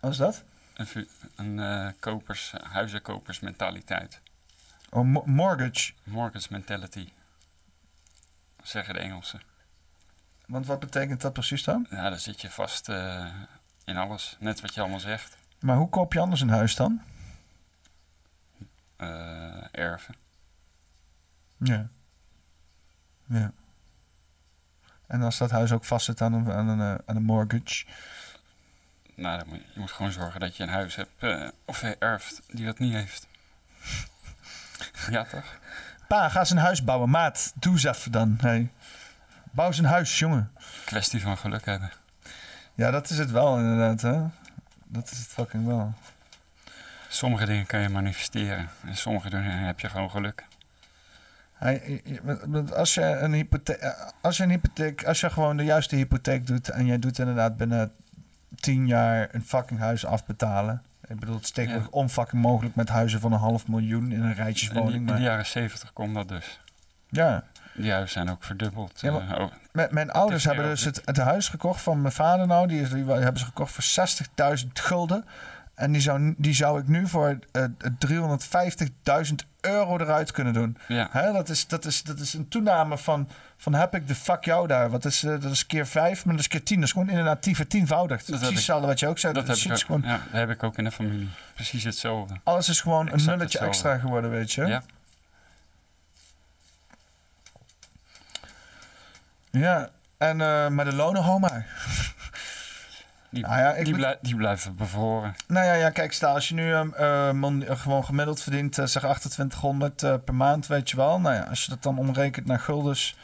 Wat 0.00 0.10
is 0.10 0.16
dat? 0.16 0.44
Een, 0.74 1.08
een 1.36 1.58
eh, 1.58 1.92
kopers, 2.00 2.52
huizenkopers 2.62 3.40
mentaliteit. 3.40 4.20
Oh, 4.90 5.04
mo- 5.04 5.22
mortgage. 5.26 5.92
Mortgage 6.04 6.46
mentality. 6.50 7.12
Zeggen 8.62 8.94
de 8.94 9.00
Engelsen. 9.00 9.40
Want 10.46 10.66
wat 10.66 10.80
betekent 10.80 11.20
dat 11.20 11.32
precies 11.32 11.64
dan? 11.64 11.86
Ja, 11.90 12.08
dan 12.08 12.18
zit 12.18 12.40
je 12.40 12.50
vast 12.50 12.88
eh, 12.88 13.34
in 13.84 13.96
alles. 13.96 14.36
Net 14.40 14.60
wat 14.60 14.74
je 14.74 14.80
allemaal 14.80 15.00
zegt. 15.00 15.36
Maar 15.60 15.76
hoe 15.76 15.88
koop 15.88 16.12
je 16.12 16.20
anders 16.20 16.40
een 16.40 16.48
huis 16.48 16.74
dan? 16.76 17.02
Eh, 18.96 19.64
erven. 19.74 20.14
Ja. 21.56 21.88
Ja. 23.26 23.52
En 25.08 25.22
als 25.22 25.38
dat 25.38 25.50
huis 25.50 25.72
ook 25.72 25.84
vastzit 25.84 26.20
aan 26.20 26.32
een, 26.32 26.52
aan 26.52 26.68
een, 26.68 26.80
eh, 26.80 27.04
aan 27.06 27.16
een 27.16 27.22
mortgage. 27.22 27.84
Nou, 29.14 29.42
moet, 29.46 29.60
je 29.72 29.80
moet 29.80 29.92
gewoon 29.92 30.12
zorgen 30.12 30.40
dat 30.40 30.56
je 30.56 30.62
een 30.62 30.68
huis 30.68 30.94
hebt. 30.94 31.10
eh, 31.18 31.48
of 31.64 31.82
erft 31.82 32.40
die 32.50 32.64
dat 32.64 32.78
niet 32.78 32.92
heeft. 32.92 33.26
ja, 35.10 35.24
toch? 35.24 35.58
Pa, 36.08 36.28
ga 36.28 36.38
eens 36.38 36.50
een 36.50 36.56
huis 36.58 36.84
bouwen. 36.84 37.10
Maat, 37.10 37.52
doe 37.54 37.72
eens 37.72 37.84
even 37.84 38.12
dan. 38.12 38.38
Hey. 38.40 38.70
Bouw 39.50 39.66
eens 39.66 39.78
een 39.78 39.84
huis, 39.84 40.18
jongen. 40.18 40.52
Kwestie 40.84 41.20
van 41.20 41.38
geluk 41.38 41.64
hebben. 41.64 41.92
Ja, 42.74 42.90
dat 42.90 43.10
is 43.10 43.18
het 43.18 43.30
wel 43.30 43.58
inderdaad, 43.58 44.00
hè. 44.00 44.22
Dat 44.84 45.10
is 45.10 45.18
het 45.18 45.26
fucking 45.26 45.66
wel. 45.66 45.94
Sommige 47.08 47.46
dingen 47.46 47.66
kan 47.66 47.80
je 47.80 47.88
manifesteren. 47.88 48.68
En 48.84 48.96
sommige 48.96 49.30
dingen 49.30 49.58
heb 49.58 49.80
je 49.80 49.88
gewoon 49.88 50.10
geluk. 50.10 50.44
Hij, 51.58 52.02
als 52.76 52.94
je 52.94 53.02
een 53.02 53.32
hypotheek, 53.32 53.94
als 54.22 54.36
je 54.36 54.42
een 54.42 54.50
hypotheek, 54.50 55.04
als 55.04 55.20
je 55.20 55.30
gewoon 55.30 55.56
de 55.56 55.64
juiste 55.64 55.96
hypotheek 55.96 56.46
doet 56.46 56.68
en 56.68 56.86
jij 56.86 56.98
doet 56.98 57.18
inderdaad 57.18 57.56
binnen 57.56 57.92
tien 58.54 58.86
jaar 58.86 59.28
een 59.32 59.44
fucking 59.44 59.80
huis 59.80 60.06
afbetalen. 60.06 60.82
Ik 61.08 61.20
bedoel, 61.20 61.34
het 61.34 61.44
is 61.44 61.50
tegenwoordig 61.50 61.90
onfucking 61.90 62.42
mogelijk 62.42 62.74
met 62.74 62.88
huizen 62.88 63.20
van 63.20 63.32
een 63.32 63.38
half 63.38 63.68
miljoen 63.68 64.04
in 64.04 64.10
een 64.12 64.20
In, 64.20 64.26
die, 64.26 64.34
rijtjeswoning. 64.34 65.08
in 65.08 65.14
de 65.16 65.20
jaren 65.22 65.46
zeventig 65.46 65.92
kwam 65.92 66.14
dat 66.14 66.28
dus. 66.28 66.60
ja, 67.08 67.44
Die 67.74 67.90
huizen 67.90 68.12
zijn 68.12 68.30
ook 68.30 68.44
verdubbeld. 68.44 69.00
Ja, 69.00 69.10
maar- 69.12 69.36
eh, 69.38 69.44
oh, 69.44 69.52
mijn, 69.72 69.88
mijn 69.90 70.10
ouders 70.10 70.44
hebben 70.44 70.64
dus 70.64 70.84
het, 70.84 71.02
het 71.04 71.16
huis 71.16 71.48
gekocht 71.48 71.80
van 71.82 72.00
mijn 72.00 72.14
vader 72.14 72.46
nou. 72.46 72.66
Die, 72.66 72.80
is, 72.80 72.90
die 72.90 73.04
hebben 73.04 73.38
ze 73.38 73.44
gekocht 73.44 73.72
voor 73.72 74.06
60.000 74.58 74.66
gulden. 74.72 75.24
En 75.78 75.92
die 75.92 76.00
zou, 76.00 76.34
die 76.36 76.54
zou 76.54 76.80
ik 76.80 76.88
nu 76.88 77.06
voor 77.08 77.38
eh, 77.52 77.64
350.000 79.28 79.34
euro 79.60 79.98
eruit 79.98 80.30
kunnen 80.30 80.52
doen. 80.52 80.76
Ja. 80.88 81.08
Hè, 81.10 81.32
dat, 81.32 81.48
is, 81.48 81.66
dat, 81.66 81.84
is, 81.84 82.02
dat 82.02 82.18
is 82.18 82.34
een 82.34 82.48
toename 82.48 82.98
van, 82.98 83.28
van 83.56 83.74
heb 83.74 83.94
ik 83.94 84.08
de 84.08 84.14
fuck 84.14 84.44
jou 84.44 84.66
daar. 84.66 84.90
Wat 84.90 85.04
is, 85.04 85.22
eh, 85.24 85.40
dat 85.40 85.52
is 85.52 85.66
keer 85.66 85.86
5, 85.86 86.24
maar 86.24 86.34
dat 86.34 86.42
is 86.42 86.48
keer 86.48 86.62
10. 86.62 86.76
Dat 86.76 86.84
is 86.86 86.92
gewoon 86.92 87.08
inderdaad 87.08 87.42
10 87.42 87.54
vertienvoudigd. 87.56 88.20
Dat 88.20 88.28
Precies 88.30 88.48
ik- 88.48 88.54
hetzelfde 88.56 88.86
wat 88.86 89.00
je 89.00 89.06
ook 89.06 89.18
zei. 89.18 89.32
dat 89.32 89.46
Dat 89.46 89.56
heb, 89.62 89.72
is 89.72 89.80
ik, 89.80 89.86
gewoon, 89.86 90.00
ook- 90.00 90.06
ja, 90.08 90.16
dat 90.24 90.32
heb 90.40 90.50
ik 90.50 90.62
ook 90.62 90.78
in 90.78 90.84
de 90.84 90.90
familie. 90.92 91.28
Precies 91.54 91.84
hetzelfde. 91.84 92.34
alles 92.44 92.68
is 92.68 92.80
gewoon 92.80 93.00
een 93.06 93.16
nulletje 93.16 93.34
hetzelfde. 93.42 93.66
extra 93.66 93.98
geworden, 93.98 94.30
weet 94.30 94.52
je. 94.52 94.66
Ja. 94.66 94.82
Ja, 99.50 99.90
en, 100.18 100.40
eh, 100.40 100.68
maar 100.68 100.84
de 100.84 100.92
lonen, 100.94 101.22
hou 101.22 101.40
maar. 101.40 101.66
Die, 103.30 103.42
Nou 103.42 103.58
ja, 103.58 103.70
ik 103.74 103.84
die, 103.84 103.92
moet- 103.92 104.02
blij- 104.02 104.18
die 104.20 104.36
blijven 104.36 104.76
bevroren. 104.76 105.34
Nou 105.46 105.66
ja, 105.66 105.72
ja 105.74 105.90
kijk, 105.90 106.12
stel 106.12 106.34
als 106.34 106.48
je 106.48 106.54
nu 106.54 106.72
ehm, 106.72 106.92
eh, 106.92 107.30
mon- 107.30 107.64
eh, 107.64 107.78
gewoon 107.80 108.04
gemiddeld 108.04 108.40
verdient, 108.42 108.78
eh, 108.78 108.84
zeg 108.86 109.02
2800 109.02 110.02
eh, 110.02 110.14
per 110.24 110.34
maand, 110.34 110.66
weet 110.66 110.90
je 110.90 110.96
wel. 110.96 111.20
Nou 111.20 111.34
ja, 111.34 111.42
als 111.42 111.64
je 111.64 111.70
dat 111.70 111.82
dan 111.82 111.98
omrekent 111.98 112.46
naar 112.46 112.60
guldens, 112.60 113.16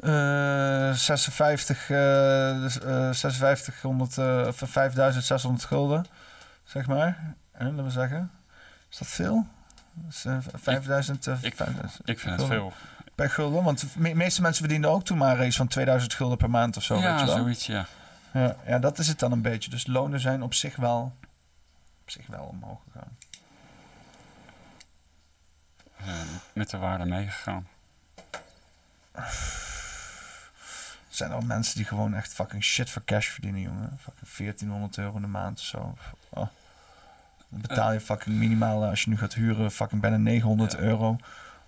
eh 0.00 0.92
56, 0.92 1.90
eh, 1.90 2.60
dus, 2.60 2.80
eh, 2.80 3.08
5600, 3.12 4.18
eh, 4.18 4.44
of 4.46 4.62
5600 4.66 5.64
gulden, 5.64 6.04
zeg 6.64 6.86
maar. 6.86 7.34
En 7.52 7.66
laten 7.70 7.84
we 7.84 7.90
zeggen, 7.90 8.30
is 8.90 8.98
dat 8.98 9.08
veel? 9.08 9.46
Dus, 9.92 10.24
eh, 10.24 10.36
5000, 10.54 11.26
eh, 11.26 11.34
Ik, 11.40 11.56
5000 11.56 12.08
ik 12.08 12.18
vind 12.18 12.36
het 12.36 12.46
veel. 12.48 12.72
Per 13.14 13.30
gulden, 13.30 13.62
want 13.64 13.80
de 13.80 13.86
me- 13.96 14.14
meeste 14.14 14.42
mensen 14.42 14.60
verdienen 14.64 14.90
ook 14.90 15.04
toen 15.04 15.18
maar 15.18 15.30
een 15.30 15.36
race 15.44 15.56
van 15.56 15.68
2000 15.68 16.14
gulden 16.14 16.38
per 16.38 16.50
maand 16.50 16.76
of 16.76 16.82
zo, 16.82 16.94
weet 16.94 17.02
ja, 17.02 17.18
je 17.18 17.26
wel. 17.26 17.34
zoiets, 17.36 17.66
ja. 17.66 17.86
Ja, 18.32 18.56
ja, 18.66 18.78
dat 18.78 18.98
is 18.98 19.08
het 19.08 19.18
dan 19.18 19.32
een 19.32 19.42
beetje. 19.42 19.70
Dus 19.70 19.86
lonen 19.86 20.20
zijn 20.20 20.42
op 20.42 20.54
zich 20.54 20.76
wel, 20.76 21.16
op 22.02 22.10
zich 22.10 22.26
wel 22.26 22.44
omhoog 22.44 22.80
gegaan. 22.84 23.16
Met 26.52 26.70
de 26.70 26.76
waarde 26.76 27.04
meegegaan. 27.04 27.66
Er 31.12 31.18
zijn 31.18 31.32
al 31.32 31.40
mensen 31.40 31.76
die 31.76 31.84
gewoon 31.84 32.14
echt 32.14 32.32
fucking 32.32 32.64
shit 32.64 32.90
voor 32.90 33.04
cash 33.04 33.28
verdienen, 33.28 33.60
jongen. 33.60 33.98
Fucking 34.00 34.28
1400 34.36 34.98
euro 34.98 35.16
in 35.16 35.22
de 35.22 35.28
maand 35.28 35.58
of 35.58 35.64
zo. 35.64 35.96
Oh. 36.28 36.46
Dan 37.48 37.60
betaal 37.60 37.92
je 37.92 38.00
fucking 38.00 38.36
minimaal, 38.36 38.82
eh, 38.82 38.88
als 38.88 39.02
je 39.02 39.10
nu 39.10 39.18
gaat 39.18 39.34
huren, 39.34 39.70
fucking 39.70 40.00
bijna 40.00 40.16
900 40.16 40.76
euro. 40.76 41.16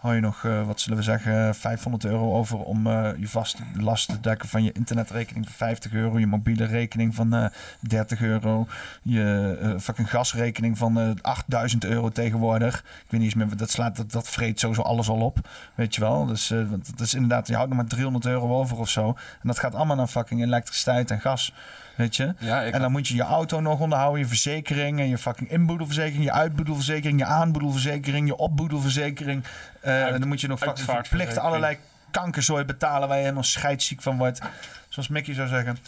Hou 0.05 0.17
je 0.17 0.23
nog, 0.23 0.45
eh, 0.45 0.67
wat 0.67 0.81
zullen 0.81 0.99
we 0.99 1.05
zeggen, 1.05 1.55
500 1.55 2.05
euro 2.05 2.35
over 2.35 2.59
om 2.59 2.87
eh, 2.87 3.11
je 3.19 3.29
vaste 3.29 3.63
lasten 3.75 4.15
te 4.15 4.21
dekken 4.21 4.49
van 4.49 4.65
je 4.65 4.73
internetrekening 4.73 5.45
van 5.45 5.55
50 5.55 5.93
euro, 5.93 6.19
je 6.19 6.27
mobiele 6.27 6.65
rekening 6.65 7.15
van 7.15 7.35
eh 7.35 7.47
30 7.81 8.21
euro, 8.21 8.67
je 9.03 9.59
eh, 9.61 9.79
fucking 9.79 10.11
gasrekening 10.11 10.79
van 10.79 10.99
eh 11.01 11.11
8000 11.21 11.85
euro 11.85 12.09
tegenwoordig. 12.09 12.79
Ik 12.79 13.11
weet 13.11 13.21
niet 13.21 13.23
eens 13.23 13.35
meer, 13.35 13.57
dat 13.57 13.71
slaat, 13.71 13.97
dat, 13.97 14.13
dat 14.13 14.29
vreet 14.29 14.61
sowieso 14.61 14.83
alles 14.83 15.09
al 15.09 15.21
op, 15.21 15.49
weet 15.75 15.95
je 15.95 16.01
wel. 16.01 16.27
Dus 16.27 16.51
eh, 16.51 16.71
het 16.71 17.01
is 17.01 17.15
inderdaad, 17.15 17.47
je 17.47 17.55
houdt 17.55 17.69
nog 17.69 17.79
maar 17.79 17.89
300 17.89 18.27
euro 18.27 18.59
over 18.59 18.79
of 18.79 18.89
zo. 18.89 19.09
En 19.09 19.49
dat 19.49 19.59
gaat 19.59 19.75
allemaal 19.75 19.97
naar 19.97 20.07
fucking 20.07 20.43
elektriciteit 20.43 21.11
en 21.11 21.21
gas. 21.21 21.53
Weet 21.95 22.17
je? 22.17 22.35
Ja, 22.39 22.63
en 22.65 22.81
dan 22.81 22.93
moet 22.93 23.09
je 23.09 23.15
je 23.15 23.23
auto 23.23 23.61
nog 23.61 23.81
onderhouden, 23.81 24.21
je 24.21 24.27
verzekering 24.27 25.01
en 25.01 25.09
je 25.09 25.19
fucking 25.19 25.51
inboedelverzekering, 25.51 26.25
je 26.25 26.33
uitboedelverzekering, 26.33 27.19
je 27.19 27.25
aanboedelverzekering, 27.27 28.27
je 28.27 28.37
opboedelverzekering. 28.37 29.45
Eh, 29.81 30.07
en 30.07 30.19
dan 30.21 30.29
moet 30.29 30.41
je 30.41 30.49
nog 30.49 30.59
fucking 30.59 30.87
verplicht 31.09 31.39
allerlei 31.39 31.79
kankerzooi 32.11 32.65
betalen 32.65 33.07
waar 33.09 33.17
je 33.17 33.23
helemaal 33.23 33.45
scheidsziek 33.45 34.03
van 34.03 34.17
wordt. 34.19 34.41
Zoals 34.89 35.09
Mickey 35.09 35.35
zou 35.35 35.49
zeggen. 35.49 35.79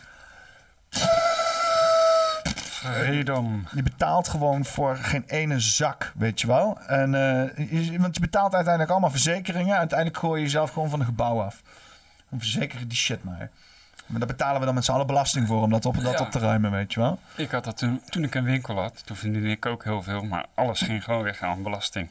Freedom. 3.05 3.67
Je 3.75 3.83
betaalt 3.83 4.29
gewoon 4.29 4.65
voor 4.65 4.97
geen 4.97 5.25
ene 5.27 5.61
zak, 5.61 6.13
weet 6.17 6.41
je 6.41 6.47
wel. 6.47 6.79
En, 6.87 7.15
eh, 7.15 7.71
je- 7.87 7.99
want 8.01 8.15
je 8.15 8.21
betaalt 8.21 8.53
uiteindelijk 8.55 8.91
allemaal 8.93 9.11
verzekeringen. 9.11 9.77
Uiteindelijk 9.77 10.19
gooi 10.19 10.39
je 10.41 10.45
jezelf 10.47 10.71
gewoon 10.71 10.91
van 10.91 11.01
een 11.01 11.07
gebouw 11.07 11.41
af. 11.43 11.63
Dan 12.31 12.39
verzekeren 12.39 12.89
die 12.89 12.97
shit 12.99 13.25
maar. 13.25 13.51
Maar 14.07 14.19
daar 14.19 14.29
betalen 14.29 14.61
we 14.61 14.67
dan 14.67 14.75
met 14.75 14.85
z'n 14.85 14.93
allen 14.93 15.07
belasting 15.07 15.47
voor 15.47 15.63
om 15.63 15.71
dat 15.71 15.85
op, 15.87 15.95
dat 16.03 16.19
Ja. 16.19 16.25
op 16.25 16.31
te 16.31 16.39
ruimen, 16.39 16.71
weet 16.71 16.93
je 16.93 17.01
wel. 17.01 17.19
Ik 17.37 17.51
had 17.51 17.65
dat 17.65 17.77
toen, 17.77 18.01
toen 18.09 18.25
ik 18.25 18.35
een 18.35 18.45
winkel 18.45 18.81
had, 18.81 19.07
toen 19.07 19.17
verdiende 19.17 19.49
ik 19.51 19.67
ook 19.67 19.85
heel 19.85 20.03
veel, 20.03 20.23
maar 20.23 20.47
alles 20.55 20.81
ging 20.81 21.05
gewoon 21.05 21.23
weg 21.23 21.43
aan 21.43 21.63
belasting. 21.63 22.09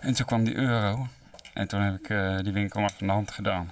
En 0.00 0.14
toen 0.14 0.26
kwam 0.26 0.44
die 0.44 0.54
euro 0.54 1.06
en 1.52 1.68
toen 1.68 1.80
heb 1.80 1.98
ik 1.98 2.08
eh, 2.08 2.38
die 2.38 2.52
winkel 2.52 2.80
maar 2.80 2.90
van 2.98 3.06
de 3.06 3.12
hand 3.12 3.30
gedaan. 3.30 3.70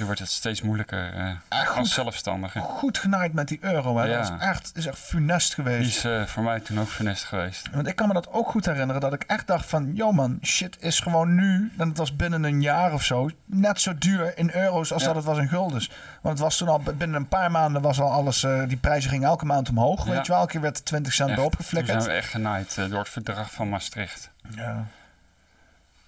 Toen 0.00 0.08
wordt 0.08 0.24
het 0.24 0.30
steeds 0.34 0.62
moeilijker 0.62 1.12
eh, 1.48 1.76
als 1.76 1.94
zelfstandige. 1.94 2.58
Goed 2.60 2.98
genaaid 2.98 3.32
met 3.32 3.48
die 3.48 3.58
euro, 3.60 3.96
hè. 3.98 4.04
Ja. 4.04 4.16
Dat 4.16 4.30
is 4.30 4.46
echt, 4.46 4.72
is 4.74 4.86
echt 4.86 4.98
funest 4.98 5.46
Die 5.56 5.64
geweest. 5.64 5.96
is 5.96 6.04
eh, 6.04 6.24
voor 6.26 6.42
mij 6.42 6.60
toen 6.60 6.80
ook 6.80 6.88
funest 6.88 7.24
geweest. 7.24 7.68
Want 7.72 7.86
ik 7.86 7.96
kan 7.96 8.08
me 8.08 8.14
dat 8.14 8.28
ook 8.32 8.48
goed 8.50 8.66
herinneren, 8.66 9.00
dat 9.00 9.12
ik 9.12 9.22
echt 9.22 9.46
dacht 9.46 9.66
van... 9.68 9.94
Yo 9.94 10.12
man, 10.12 10.38
shit 10.42 10.76
is 10.82 11.00
gewoon 11.00 11.34
nu, 11.34 11.72
en 11.78 11.88
het 11.88 11.96
was 11.98 12.16
binnen 12.16 12.44
een 12.44 12.62
jaar 12.62 12.92
of 12.92 13.04
zo... 13.04 13.30
net 13.44 13.80
zo 13.80 13.98
duur 13.98 14.38
in 14.38 14.50
euro's 14.54 14.92
als 14.92 15.00
Ja. 15.02 15.06
dat 15.08 15.16
het 15.16 15.24
was 15.24 15.38
in 15.38 15.48
guldens. 15.48 15.90
Want 16.20 16.34
het 16.38 16.38
was 16.38 16.56
toen 16.56 16.68
al, 16.68 16.78
binnen 16.78 17.14
een 17.16 17.28
paar 17.28 17.50
maanden 17.50 17.82
was 17.82 18.00
al 18.00 18.10
alles... 18.10 18.42
eh, 18.44 18.62
die 18.68 18.76
prijzen 18.76 19.10
gingen 19.10 19.28
elke 19.28 19.44
maand 19.46 19.68
omhoog, 19.68 20.06
Ja. 20.06 20.10
weet 20.12 20.26
je 20.26 20.32
wel. 20.32 20.40
Elke 20.40 20.52
keer 20.52 20.60
werd 20.60 20.78
er 20.78 20.84
20 20.84 21.12
cent 21.12 21.30
erop 21.30 21.50
toen 21.50 21.60
geflikkerd. 21.64 22.02
zijn 22.02 22.14
we 22.14 22.18
echt 22.20 22.30
genaaid 22.30 22.74
door 22.74 22.98
het 22.98 23.08
verdrag 23.08 23.52
van 23.52 23.68
Maastricht. 23.68 24.30
Ja. 24.56 24.84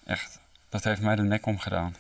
Echt, 0.07 0.39
dat 0.69 0.85
heeft 0.85 1.01
mij 1.01 1.17
de 1.17 1.23
nek 1.23 1.47
omgedaan. 1.47 1.95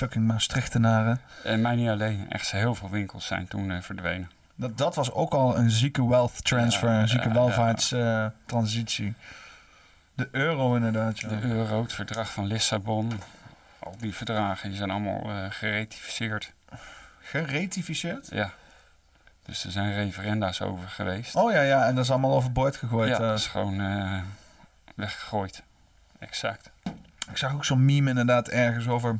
Fucking 0.00 0.26
Maastrichtenaren. 0.26 1.20
En 1.44 1.60
mij 1.60 1.74
niet 1.74 1.88
alleen, 1.88 2.26
echt 2.30 2.50
heel 2.50 2.74
veel 2.74 2.90
winkels 2.90 3.26
zijn 3.26 3.48
toen 3.48 3.70
eh, 3.70 3.80
verdwenen. 3.80 4.30
Dat, 4.54 4.78
dat 4.78 4.94
was 4.94 5.12
ook 5.12 5.32
al 5.32 5.56
een 5.56 5.70
zieke 5.70 6.08
wealth 6.08 6.44
transfer, 6.44 6.88
Ja, 6.88 7.00
een 7.00 7.08
zieke 7.08 7.28
ja, 7.28 7.34
welvaartstransitie. 7.34 9.14
de 10.14 10.28
euro 10.30 10.74
inderdaad, 10.74 11.20
ja. 11.20 11.28
De 11.28 11.40
euro, 11.42 11.82
het 11.82 11.92
verdrag 11.92 12.32
van 12.32 12.46
Lissabon, 12.46 13.20
al 13.78 13.94
die 13.98 14.14
verdragen 14.14 14.68
die 14.68 14.78
zijn 14.78 14.90
allemaal 14.90 15.22
eh 15.22 15.50
geratificeerd. 15.50 16.52
Geretificeerd? 17.20 18.28
Ja. 18.30 18.50
Dus 19.42 19.64
er 19.64 19.70
zijn 19.70 19.94
referenda's 19.94 20.60
over 20.60 20.88
geweest. 20.88 21.34
Oh 21.34 21.52
ja, 21.52 21.60
ja, 21.62 21.86
en 21.86 21.94
dat 21.94 22.04
is 22.04 22.10
allemaal 22.10 22.34
overboord 22.34 22.76
gegooid. 22.76 23.08
ja, 23.08 23.14
eh. 23.14 23.20
dat 23.20 23.38
is 23.38 23.46
gewoon 23.46 23.80
eh, 23.80 24.20
weggegooid. 24.94 25.62
Exact. 26.18 26.70
Ik 27.30 27.36
zag 27.36 27.54
ook 27.54 27.64
zo'n 27.64 27.84
meme 27.84 28.08
inderdaad 28.08 28.48
ergens 28.48 28.88
over 28.88 29.18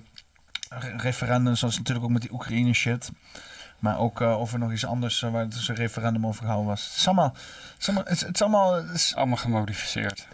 re- 0.79 0.97
referendums, 0.97 1.59
zoals 1.59 1.77
natuurlijk 1.79 2.07
ook 2.07 2.13
met 2.13 2.23
die 2.23 2.33
Oekraïne 2.33 2.73
shit. 2.73 3.11
Maar 3.79 3.99
ook 3.99 4.21
eh, 4.21 4.39
over 4.41 4.59
nog 4.59 4.73
iets 4.73 4.87
anders 4.87 5.23
eh, 5.23 5.31
waar 5.31 5.41
het 5.43 5.53
dus 5.53 5.69
een 5.69 5.75
referendum 5.75 6.27
over 6.27 6.41
gehouden 6.41 6.69
was. 6.69 6.85
Het 6.87 6.97
is 6.97 7.07
allemaal... 7.07 7.35
Het 7.79 7.81
is 7.81 7.89
allemaal, 7.89 8.05
het 8.05 8.13
is, 8.15 8.21
het 8.21 8.35
is 8.35 8.43
allemaal 8.43 8.75
het 8.75 8.91
is- 8.95 9.15
Allemaal 9.15 9.37
gemodificeerd. 9.37 10.27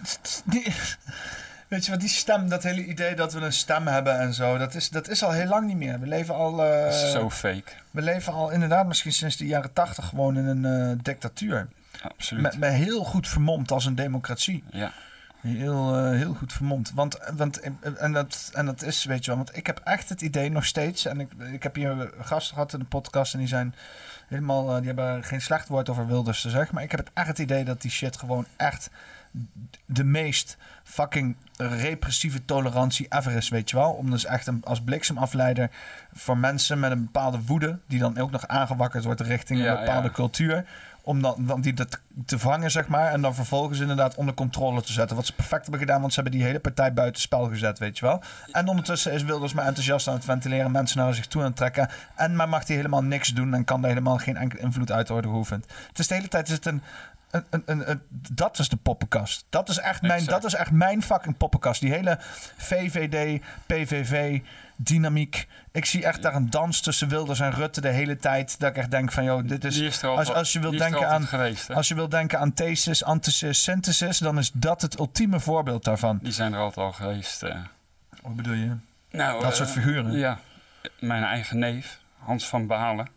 die, 0.45 0.63
weet 1.69 1.85
je 1.85 1.91
wat, 1.91 2.01
die 2.01 2.09
stem, 2.09 2.49
dat 2.49 2.63
hele 2.63 2.85
idee 2.85 3.15
dat 3.15 3.33
we 3.33 3.41
een 3.41 3.53
stem 3.53 3.87
hebben 3.87 4.19
en 4.19 4.35
zo, 4.35 4.59
dat 4.59 4.75
is, 4.75 4.89
dat 4.89 5.09
is 5.09 5.23
al 5.23 5.31
heel 5.31 5.47
lang 5.49 5.67
niet 5.67 5.77
meer. 5.77 6.01
We 6.01 6.07
leven 6.07 6.35
al... 6.35 6.65
eh, 6.65 6.91
zo 6.91 7.31
fake. 7.31 7.73
We 7.91 8.03
leven 8.03 8.33
al 8.33 8.51
inderdaad 8.51 8.87
misschien 8.87 9.13
sinds 9.13 9.37
de 9.37 9.47
jaren 9.47 9.73
tachtig 9.73 10.07
gewoon 10.09 10.37
in 10.37 10.65
een 10.65 11.01
dictatuur. 11.03 11.69
Absoluut. 12.03 12.43
Met, 12.43 12.59
met 12.59 12.73
heel 12.73 13.05
goed 13.05 13.29
vermomd 13.29 13.71
als 13.71 13.85
een 13.85 13.95
democratie. 13.95 14.65
Ja. 14.71 14.93
Heel, 15.47 15.97
eh, 15.97 16.11
heel 16.11 16.35
goed 16.35 16.53
vermomd. 16.53 16.93
Want, 16.95 17.19
want, 17.37 17.61
en, 17.99 18.13
dat, 18.13 18.51
en 18.55 18.67
dat 18.67 18.83
is, 18.83 19.05
weet 19.05 19.25
je 19.25 19.31
wel, 19.31 19.45
want 19.45 19.57
ik 19.57 19.67
heb 19.67 19.81
echt 19.85 20.09
het 20.09 20.21
idee 20.21 20.51
nog 20.51 20.65
steeds. 20.65 21.05
En 21.05 21.21
ik, 21.21 21.33
ik 21.53 21.63
heb 21.63 21.75
hier 21.75 22.11
gasten 22.19 22.55
gehad 22.55 22.73
in 22.73 22.79
de 22.79 22.85
podcast 22.85 23.33
en 23.33 23.39
die 23.39 23.49
zijn 23.49 23.75
helemaal, 24.29 24.69
eh, 24.71 24.77
die 24.77 24.87
hebben 24.87 25.25
geen 25.25 25.41
slecht 25.41 25.69
woord 25.69 25.89
over 25.89 26.07
Wilders 26.07 26.41
te 26.41 26.51
zeggen. 26.51 26.75
Maar 26.75 26.85
ik 26.85 26.91
heb 26.91 27.01
het 27.01 27.11
echt 27.15 27.29
het 27.29 27.39
idee 27.39 27.65
dat 27.65 27.83
die 27.83 27.91
shit 27.91 28.17
gewoon 28.17 28.47
echt 28.57 28.91
de 29.87 30.05
meest 30.05 30.57
fucking 30.85 31.37
repressieve 31.57 32.45
tolerantie 32.45 33.07
ever 33.09 33.33
is, 33.33 33.49
weet 33.49 33.71
je 33.71 33.77
wel. 33.77 33.91
Om 33.91 34.11
dus 34.11 34.25
echt 34.25 34.47
een, 34.47 34.65
als 34.65 34.83
bliksemafleider 34.83 35.71
voor 36.13 36.39
mensen 36.39 36.81
met 36.81 36.91
een 36.91 37.05
bepaalde 37.05 37.41
woede, 37.47 37.79
die 37.87 37.99
dan 37.99 38.19
ook 38.19 38.31
nog 38.31 38.47
aangewakkerd 38.47 39.05
wordt 39.05 39.21
richting 39.21 39.61
Ja, 39.61 39.73
een 39.73 39.85
bepaalde 39.85 40.09
ja. 40.09 40.15
cultuur, 40.15 40.65
om 41.09 41.61
die 41.61 41.73
dat 41.73 42.01
te 42.27 42.39
vangen, 42.39 42.71
zeg 42.71 42.89
maar, 42.89 43.13
en 43.13 43.21
dan 43.21 43.35
vervolgens 43.35 43.81
inderdaad 43.81 44.15
onder 44.15 44.35
controle 44.35 44.83
te 44.83 44.93
zetten. 44.93 45.17
Wat 45.17 45.27
ze 45.27 45.33
perfect 45.33 45.63
hebben 45.63 45.81
gedaan, 45.81 46.01
want 46.01 46.13
ze 46.13 46.21
hebben 46.21 46.39
die 46.39 46.47
hele 46.47 46.61
partij 46.61 46.93
buiten 46.93 47.23
spel 47.23 47.49
gezet, 47.49 47.79
weet 47.79 47.99
je 47.99 48.05
wel. 48.05 48.23
En 48.53 48.69
ondertussen 48.69 49.13
is 49.13 49.23
Wilders 49.23 49.53
maar 49.53 49.67
enthousiast 49.67 50.09
aan 50.09 50.15
het 50.15 50.25
ventileren, 50.25 50.71
mensen 50.71 50.99
naar 50.99 51.15
zich 51.15 51.27
toe 51.27 51.41
aan 51.41 51.47
het 51.47 51.57
trekken. 51.57 51.89
En 52.15 52.37
maar 52.37 52.49
mag 52.49 52.67
hij 52.67 52.77
helemaal 52.77 53.03
niks 53.03 53.29
doen 53.29 53.55
en 53.55 53.65
kan 53.65 53.81
daar 53.81 53.91
helemaal 53.91 54.19
geen 54.19 54.37
enkele 54.37 54.63
invloed 54.63 54.93
uit 54.93 55.09
worden 55.09 55.31
geoefend. 55.31 55.67
Het 55.89 55.99
is 55.99 56.07
de 56.07 56.15
hele 56.15 56.29
tijd 56.29 56.49
is 56.49 56.55
het 56.55 56.67
een 56.67 56.83
een, 57.31 57.45
een, 57.51 57.63
een, 57.67 57.91
een- 57.91 58.03
dat 58.33 58.59
is 58.59 58.69
de 58.69 58.77
poppenkast. 58.77 59.45
Dat 59.51 59.69
is, 59.69 59.79
echt 59.79 60.03
mijn, 60.03 60.13
Exact. 60.21 60.31
dat 60.31 60.45
is 60.45 60.55
echt 60.59 60.71
mijn 60.71 61.03
fucking 61.03 61.37
poppenkast. 61.37 61.81
Die 61.81 61.93
hele 61.93 62.19
VVD, 62.57 63.43
PVV, 63.67 64.41
dynamiek. 64.77 65.49
Ik 65.73 65.85
zie 65.85 66.05
echt 66.05 66.23
daar 66.23 66.35
een 66.35 66.51
dans 66.51 66.81
tussen 66.81 67.09
Wilders 67.09 67.41
en 67.41 67.51
Rutte 67.53 67.81
de 67.81 67.89
hele 67.89 68.17
tijd. 68.17 68.59
Dat 68.61 68.71
ik 68.71 68.77
echt 68.77 68.91
denk 68.91 69.13
van, 69.13 69.25
joh, 69.25 69.49
dit 69.49 69.65
is... 69.65 70.05
Als, 70.05 70.33
als, 70.33 70.53
je 70.53 70.61
wilt 70.61 70.73
er 70.73 70.79
denken 70.79 71.09
aan, 71.09 71.23
geweest, 71.27 71.69
hè? 71.69 71.75
als 71.75 71.89
je 71.89 71.95
wilt 71.95 72.11
denken 72.11 72.39
aan 72.39 72.53
thesis, 72.53 73.05
antithesis, 73.05 73.63
synthesis... 73.63 74.19
dan 74.19 74.39
is 74.39 74.51
dat 74.55 74.83
het 74.83 74.99
ultieme 74.99 75.41
voorbeeld 75.41 75.85
daarvan. 75.85 76.19
Die 76.23 76.33
zijn 76.33 76.53
er 76.53 76.59
altijd 76.61 76.87
al 76.87 76.93
geweest. 76.93 77.43
eh. 77.43 77.57
Wat 78.23 78.37
bedoel 78.37 78.55
je? 78.55 78.77
Nou, 79.11 79.41
Dat 79.41 79.51
eh, 79.51 79.57
soort 79.57 79.71
figuren? 79.71 80.13
Ja. 80.13 80.39
Mijn 81.01 81.25
eigen 81.25 81.59
neef, 81.59 82.01
Hans 82.19 82.49
van 82.49 82.67
Balen, 82.67 83.09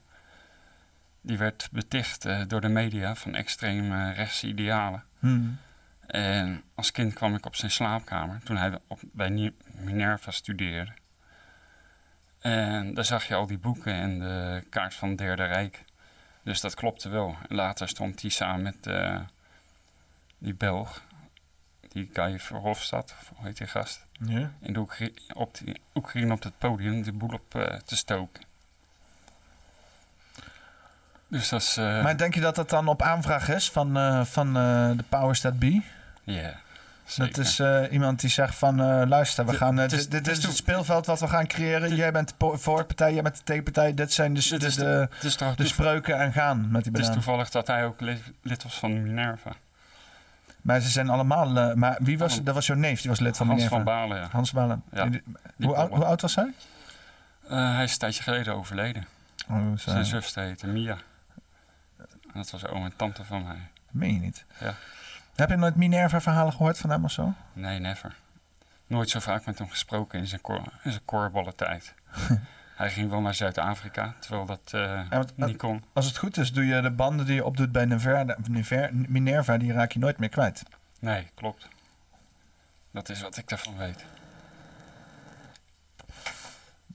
die 1.22 1.38
werd 1.38 1.70
beticht 1.72 2.26
eh, 2.26 2.42
door 2.48 2.62
de 2.62 2.70
media 2.70 3.16
van 3.16 3.36
extreem 3.36 3.92
eh, 3.94 4.16
rechtse 4.16 4.48
idealen. 4.48 5.04
Hmm. 5.20 5.58
En 6.06 6.64
als 6.76 6.92
kind 6.92 7.14
kwam 7.14 7.36
ik 7.36 7.46
op 7.46 7.56
zijn 7.56 7.72
slaapkamer 7.72 8.44
toen 8.44 8.58
hij 8.58 8.80
op, 8.88 9.00
bij 9.12 9.54
Minerva 9.74 10.32
studeerde. 10.32 10.92
En 12.40 12.94
daar 12.94 13.06
zag 13.06 13.28
je 13.28 13.36
al 13.36 13.48
die 13.48 13.58
boeken 13.58 13.94
en 13.94 14.20
de 14.20 14.64
kaart 14.70 14.94
van 14.94 15.10
het 15.10 15.18
Derde 15.18 15.46
Rijk. 15.46 15.86
Dus 16.44 16.62
dat 16.62 16.76
klopte 16.76 17.10
wel. 17.10 17.38
En 17.50 17.56
later 17.56 17.88
stond 17.88 18.22
hij 18.22 18.30
samen 18.30 18.62
met 18.62 18.88
eh, 18.88 19.20
die 20.38 20.54
Belg, 20.54 21.04
die 21.88 22.10
Guy 22.14 22.40
Verhofstadt, 22.40 23.16
of 23.20 23.32
hoe 23.36 23.46
heet 23.46 23.58
die 23.58 23.68
gast? 23.68 24.06
Ja. 24.12 24.52
In 24.60 24.74
de 24.74 24.80
Oekra- 24.80 25.10
op 25.34 25.58
die 25.58 25.82
Oekraïne 25.94 26.34
op 26.34 26.44
het 26.44 26.58
podium 26.58 27.02
de 27.04 27.12
boel 27.12 27.30
op 27.30 27.56
eh, 27.56 27.76
te 27.76 27.96
stoken. 27.96 28.44
Dus 31.30 31.50
dat 31.50 31.62
is... 31.62 31.78
eh, 31.78 32.04
Maar 32.04 32.18
denk 32.18 32.34
je 32.34 32.40
dat 32.42 32.56
dat 32.56 32.70
dan 32.70 32.88
op 32.88 33.02
aanvraag 33.02 33.50
is 33.50 33.70
van, 33.72 33.98
eh, 33.98 34.24
van 34.26 34.48
eh, 34.48 34.90
de 34.98 35.04
powers 35.10 35.40
that 35.42 35.60
be? 35.60 35.82
Ja, 36.24 36.54
Dat 37.18 37.38
is 37.38 37.60
iemand 37.92 38.20
die 38.20 38.30
zegt 38.30 38.56
van, 38.56 39.08
luister, 39.08 39.46
we 39.46 39.52
Dit- 39.52 39.60
gaan, 39.60 39.78
het 39.78 39.92
is- 39.92 40.10
dit, 40.10 40.26
dit 40.26 40.38
is 40.38 40.44
het 40.44 40.56
speelveld 40.56 41.06
wat 41.06 41.20
we 41.20 41.28
gaan 41.28 41.48
creëren. 41.48 41.96
Jij 41.96 42.12
bent 42.12 42.34
de 42.38 42.52
voorpartij, 42.58 43.14
jij 43.14 43.22
bent 43.22 43.36
de 43.38 43.44
tegenpartij. 43.44 43.94
Dit 43.94 44.14
zijn 44.14 44.34
dus 44.34 44.48
Dit 44.48 44.62
de, 44.76 45.08
de, 45.22 45.54
de- 45.56 45.66
spreuken 45.68 46.18
en 46.20 46.34
gaan 46.34 46.68
met 46.72 46.84
die 46.84 46.92
Het 46.94 47.02
is 47.02 47.10
toevallig 47.12 47.50
dat 47.50 47.68
hij 47.68 47.86
ook 47.86 48.02
lid, 48.02 48.22
lid 48.42 48.64
was 48.64 48.74
van 48.80 49.04
Minerva. 49.04 49.52
Maar 50.62 50.80
ze 50.80 50.90
zijn 50.90 51.10
allemaal... 51.10 51.76
maar 51.76 51.98
wie 52.02 52.18
was, 52.18 52.40
Oh. 52.40 52.46
dat 52.46 52.54
was 52.54 52.68
jouw 52.68 52.78
neef, 52.78 53.02
die 53.02 53.10
was 53.10 53.20
lid 53.20 53.38
van 53.38 53.48
Hans 53.48 53.58
Minerva. 53.64 53.84
van 53.84 53.94
Balen, 53.94 54.18
ja. 54.18 54.28
Hans 54.32 54.50
van 54.50 54.62
Balen. 54.62 54.84
Ja, 54.92 55.02
En 55.04 55.12
die- 55.12 55.24
die 55.56 55.68
hoe, 55.68 55.76
oud, 55.76 55.90
hoe 55.90 56.06
oud 56.06 56.22
was 56.22 56.36
hij? 56.36 56.52
Hij 57.48 57.84
is 57.84 57.92
een 57.92 57.98
tijdje 58.00 58.24
geleden 58.24 58.54
overleden. 58.56 59.06
Oh, 59.50 59.58
Zijn 59.76 60.06
zuster 60.06 60.44
heette 60.44 60.68
Mia. 60.68 60.98
En 62.34 62.40
dat 62.40 62.50
was 62.50 62.66
oom 62.66 62.84
en 62.86 62.96
tante 62.96 63.24
van 63.24 63.44
mij. 63.44 63.70
Meen 63.92 64.14
je 64.14 64.20
niet? 64.20 64.46
Ja. 64.60 64.74
Heb 65.36 65.50
je 65.50 65.56
nooit 65.56 65.76
Minerva-verhalen 65.76 66.54
gehoord 66.54 66.78
van 66.78 66.90
hem 66.90 67.04
of 67.04 67.12
zo? 67.12 67.34
Nee, 67.54 67.80
never. 67.80 68.16
Nooit 68.88 69.10
zo 69.10 69.20
vaak 69.20 69.46
met 69.46 69.58
hem 69.58 69.70
gesproken 69.70 70.20
in 70.20 70.28
zijn, 70.28 70.42
kor 70.42 70.62
in 70.84 70.92
zijn 70.92 71.06
korfballentijd. 71.06 71.94
hij 72.76 72.90
ging 72.90 73.10
wel 73.10 73.22
naar 73.22 73.34
Zuid-Afrika, 73.34 74.16
terwijl 74.20 74.46
dat 74.46 74.62
eh, 74.66 74.82
Ja, 74.82 75.08
want, 75.10 75.38
niet 75.38 75.58
kon. 75.58 75.84
Als 75.94 76.06
het 76.06 76.18
goed 76.18 76.38
is, 76.38 76.52
doe 76.52 76.66
je 76.66 76.82
de 76.82 76.92
banden 76.92 77.26
die 77.26 77.36
je 77.36 77.46
opdoet 77.46 77.72
bij 77.72 77.86
Never- 77.86 78.90
Minerva, 78.94 79.58
die 79.58 79.72
raak 79.74 79.92
je 79.92 80.00
nooit 80.00 80.18
meer 80.18 80.30
kwijt. 80.30 80.64
Nee, 81.00 81.28
klopt. 81.36 81.68
Dat 82.92 83.10
is 83.10 83.22
wat 83.22 83.38
ik 83.38 83.48
daarvan 83.50 83.78
weet. 83.78 84.06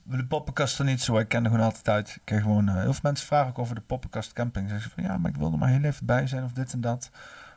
De 0.07 0.25
poppenkast 0.25 0.79
er 0.79 0.85
niet 0.85 1.01
zo, 1.01 1.17
ik 1.17 1.27
ken 1.27 1.43
er 1.43 1.49
gewoon 1.49 1.65
altijd 1.65 1.89
uit. 1.89 2.09
Ik 2.15 2.21
krijg 2.23 2.41
gewoon, 2.41 2.67
eh, 2.69 2.73
heel 2.75 2.93
veel 2.93 2.99
mensen 3.03 3.27
vragen 3.27 3.49
ook 3.49 3.59
over 3.59 3.75
de 3.75 3.81
poppenkast 3.81 4.33
camping. 4.33 4.69
Zeggen 4.69 4.89
ze 4.89 4.95
van 4.95 5.03
ja, 5.03 5.17
maar 5.17 5.31
ik 5.31 5.37
wil 5.37 5.51
er 5.51 5.57
maar 5.57 5.69
heel 5.69 5.83
even 5.83 6.05
bij 6.05 6.27
zijn 6.27 6.43
of 6.43 6.51
dit 6.51 6.73
en 6.73 6.81
dat. 6.81 7.09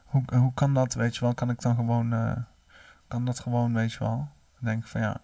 Hoe, 0.05 0.23
hoe 0.35 0.55
kan 0.55 0.75
dat, 0.75 0.95
weet 0.95 1.15
je 1.15 1.21
wel? 1.21 1.35
Kan 1.35 1.51
ik 1.51 1.61
dan 1.61 1.75
gewoon, 1.75 2.13
eh, 2.13 2.33
kan 3.09 3.25
dat 3.25 3.39
gewoon, 3.41 3.75
weet 3.75 3.93
je 3.93 3.99
wel? 3.99 4.17
Dan 4.61 4.71
denk 4.71 4.83
ik 4.83 4.89
van 4.89 5.01
ja. 5.01 5.21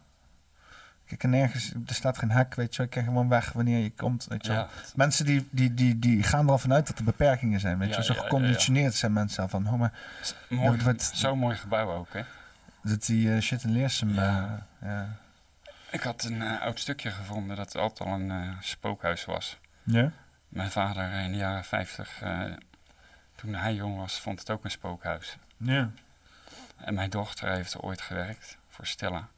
Kijk, 1.07 1.23
en 1.25 1.31
nergens, 1.31 1.73
er 1.87 1.95
staat 1.95 2.19
geen 2.19 2.31
hek, 2.31 2.55
weet 2.55 2.71
je 2.71 2.77
wel. 2.77 2.87
Ik 2.87 2.93
kan 2.93 3.05
gewoon 3.05 3.29
weg 3.29 3.53
wanneer 3.53 3.79
je 3.83 3.91
komt, 3.95 4.27
weet 4.29 4.47
je 4.47 4.53
wel. 4.53 4.61
Ja. 4.61 4.69
Mensen 4.95 5.25
die, 5.25 5.49
die, 5.51 5.75
die, 5.75 5.99
die 5.99 6.23
gaan 6.23 6.45
er 6.47 6.51
al 6.51 6.59
vanuit 6.59 6.87
dat 6.87 6.99
er 6.99 7.05
beperkingen 7.05 7.61
zijn, 7.61 7.79
weet 7.79 7.89
je 7.95 8.01
Ja, 8.01 8.07
wel. 8.07 8.07
Zo 8.07 8.15
ja, 8.15 8.21
geconditioneerd 8.29 8.95
zijn 8.95 9.13
mensen 9.13 9.43
al 9.43 9.49
van, 9.49 9.67
oh 9.67 9.73
maar... 9.79 9.93
Mooi, 10.49 10.71
dat 10.71 10.83
wordt- 10.83 11.11
Zo'n 11.15 11.39
mooi 11.39 11.57
gebouw 11.57 11.93
ook, 11.93 12.13
hè? 12.13 12.23
Dat 12.83 13.07
die 13.07 13.35
eh, 13.35 13.41
shit 13.41 13.63
in 13.65 13.71
Leersum, 13.73 14.15
Ja. 14.15 14.65
Eh. 15.95 16.01
Ik 16.01 16.03
had 16.07 16.25
een 16.25 16.43
eh, 16.43 16.61
oud 16.61 16.79
stukje 16.81 17.11
gevonden 17.11 17.57
dat 17.57 17.77
altijd 17.77 18.09
al 18.09 18.15
een 18.15 18.31
eh, 18.31 18.49
spookhuis 18.61 19.25
was. 19.25 19.59
Ja? 19.83 20.11
Mijn 20.49 20.71
vader 20.71 21.11
in 21.13 21.33
de 21.33 21.39
jaren 21.39 21.65
50, 21.65 22.23
eh, 22.23 22.53
toen 23.35 23.55
hij 23.55 23.75
jong 23.75 23.97
was, 23.97 24.21
vond 24.21 24.39
het 24.39 24.51
ook 24.51 24.65
een 24.65 24.71
spookhuis. 24.71 25.37
Ja. 25.57 25.91
En 26.77 26.95
mijn 26.95 27.11
dochter 27.11 27.51
heeft 27.53 27.75
er 27.75 27.81
ooit 27.81 28.01
gewerkt 28.01 28.59
voor 28.69 28.87
Stella. 28.87 29.29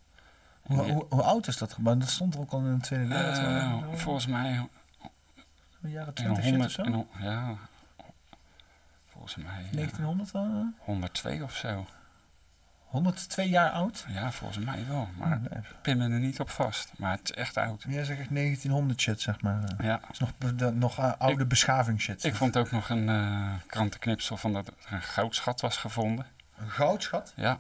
Hoe, 0.62 0.84
die- 0.84 0.92
hoe, 0.92 1.06
hoe 1.08 1.22
oud 1.22 1.46
is 1.46 1.56
dat 1.56 1.72
gebouw? 1.72 1.96
Dat 1.96 2.08
stond 2.08 2.34
er 2.34 2.40
ook 2.40 2.50
al 2.52 2.58
in 2.58 2.74
de 2.74 2.80
Tweede 2.80 3.14
Eh, 3.14 3.20
Wereldoorlog. 3.20 4.00
volgens 4.00 4.26
mij 4.26 4.68
De 5.78 5.90
jaren 5.90 6.14
In 6.14 6.34
20 6.34 6.44
shit 6.44 6.64
of 6.64 6.70
zo? 6.70 6.82
in 6.82 7.06
ja, 7.18 7.56
volgens 9.06 9.36
mij. 9.36 9.62
ja. 9.62 9.70
1900 9.72 10.30
wel? 10.30 10.72
102 10.78 11.42
of 11.42 11.56
zo. 11.56 11.86
102 12.86 13.48
jaar 13.48 13.70
oud? 13.70 14.04
Ja, 14.08 14.32
volgens 14.32 14.64
mij 14.64 14.84
wel. 14.88 15.08
Maar 15.16 15.40
ik 15.50 15.64
pin 15.82 15.96
me 15.98 16.04
er 16.04 16.18
niet 16.20 16.40
op 16.40 16.50
vast. 16.50 16.92
Maar 16.96 17.10
het 17.10 17.30
is 17.30 17.36
echt 17.36 17.56
oud. 17.56 17.84
Jij 17.88 18.04
zegt 18.04 18.20
echt 18.20 18.34
1900 18.34 19.00
shit, 19.00 19.20
zeg 19.20 19.40
maar. 19.40 19.62
Ja. 19.82 20.00
Het 20.02 20.12
is 20.12 20.18
nog, 20.18 20.30
de- 20.56 20.70
nog 20.72 20.98
eh, 20.98 21.12
oude 21.18 21.46
beschaving 21.46 22.00
shit. 22.00 22.24
Ik 22.24 22.34
vond 22.34 22.56
ook 22.56 22.70
nog 22.70 22.88
een 22.88 23.08
eh, 23.08 23.52
krantenknipsel 23.66 24.36
van 24.36 24.52
dat 24.52 24.66
er 24.66 24.74
een 24.92 25.02
goudschat 25.02 25.60
was 25.60 25.76
gevonden. 25.76 26.26
Een 26.58 26.70
goudschat? 26.70 27.32
Ja. 27.36 27.56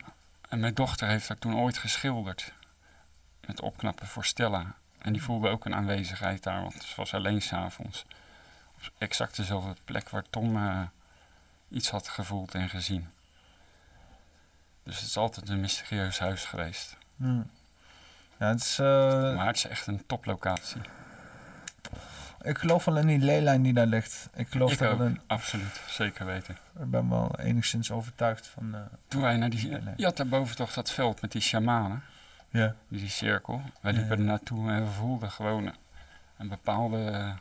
En 0.48 0.60
mijn 0.60 0.74
dochter 0.74 1.08
heeft 1.08 1.28
dat 1.28 1.40
toen 1.40 1.56
ooit 1.56 1.78
geschilderd. 1.78 2.52
Met 3.46 3.60
opknappen 3.60 4.06
voor 4.06 4.24
Stella. 4.24 4.74
En 4.98 5.12
die 5.12 5.22
voelde 5.22 5.48
ook 5.48 5.64
een 5.64 5.74
aanwezigheid 5.74 6.42
daar, 6.42 6.62
want 6.62 6.82
ze 6.82 6.92
was 6.96 7.14
alleen 7.14 7.42
s'avonds. 7.42 8.04
Op 8.74 8.90
exact 8.98 9.36
dezelfde 9.36 9.74
plek 9.84 10.08
waar 10.08 10.24
Tom 10.30 10.56
eh, 10.56 10.80
iets 11.68 11.90
had 11.90 12.08
gevoeld 12.08 12.54
en 12.54 12.68
gezien. 12.68 13.08
Dus 14.86 14.96
het 14.98 15.08
is 15.08 15.16
altijd 15.16 15.48
een 15.48 15.60
mysterieus 15.60 16.18
huis 16.18 16.44
geweest. 16.44 16.96
Hmm. 17.16 17.50
Ja, 18.38 18.46
het 18.48 18.60
is... 18.60 18.78
eh, 18.78 18.86
Maar 19.36 19.46
het 19.46 19.56
is 19.56 19.66
echt 19.66 19.86
een 19.86 20.06
toplocatie. 20.06 20.80
ik 22.42 22.58
geloof 22.58 22.84
wel 22.84 22.96
in 22.96 23.06
die 23.06 23.18
leelijn 23.18 23.62
die 23.62 23.72
daar 23.72 23.86
ligt. 23.86 24.28
Ik 24.34 24.48
geloof 24.48 24.72
Ik 24.72 24.78
dat 24.78 24.92
ook, 24.92 25.00
een- 25.00 25.20
absoluut. 25.26 25.80
Zeker 25.88 26.26
weten. 26.26 26.56
Ik 26.80 26.90
ben 26.90 27.08
wel 27.08 27.38
enigszins 27.38 27.90
overtuigd 27.90 28.46
van... 28.46 28.74
eh, 28.74 28.80
Toen 29.08 29.22
wij 29.22 29.36
naar 29.36 29.50
die... 29.50 29.78
Je 29.96 30.04
had 30.04 30.16
daarboven 30.16 30.56
toch 30.56 30.72
dat 30.72 30.90
veld 30.90 31.20
met 31.20 31.32
die 31.32 31.40
shamanen. 31.42 32.02
Ja. 32.50 32.74
Die, 32.88 33.08
cirkel. 33.08 33.62
Wij 33.80 33.92
Ja, 33.92 33.98
liepen 33.98 34.16
ja. 34.16 34.22
er 34.22 34.28
naartoe 34.28 34.70
en 34.70 34.84
we 34.84 34.90
voelden 34.90 35.30
gewoon 35.30 35.74
een 36.36 36.48
bepaalde... 36.48 37.34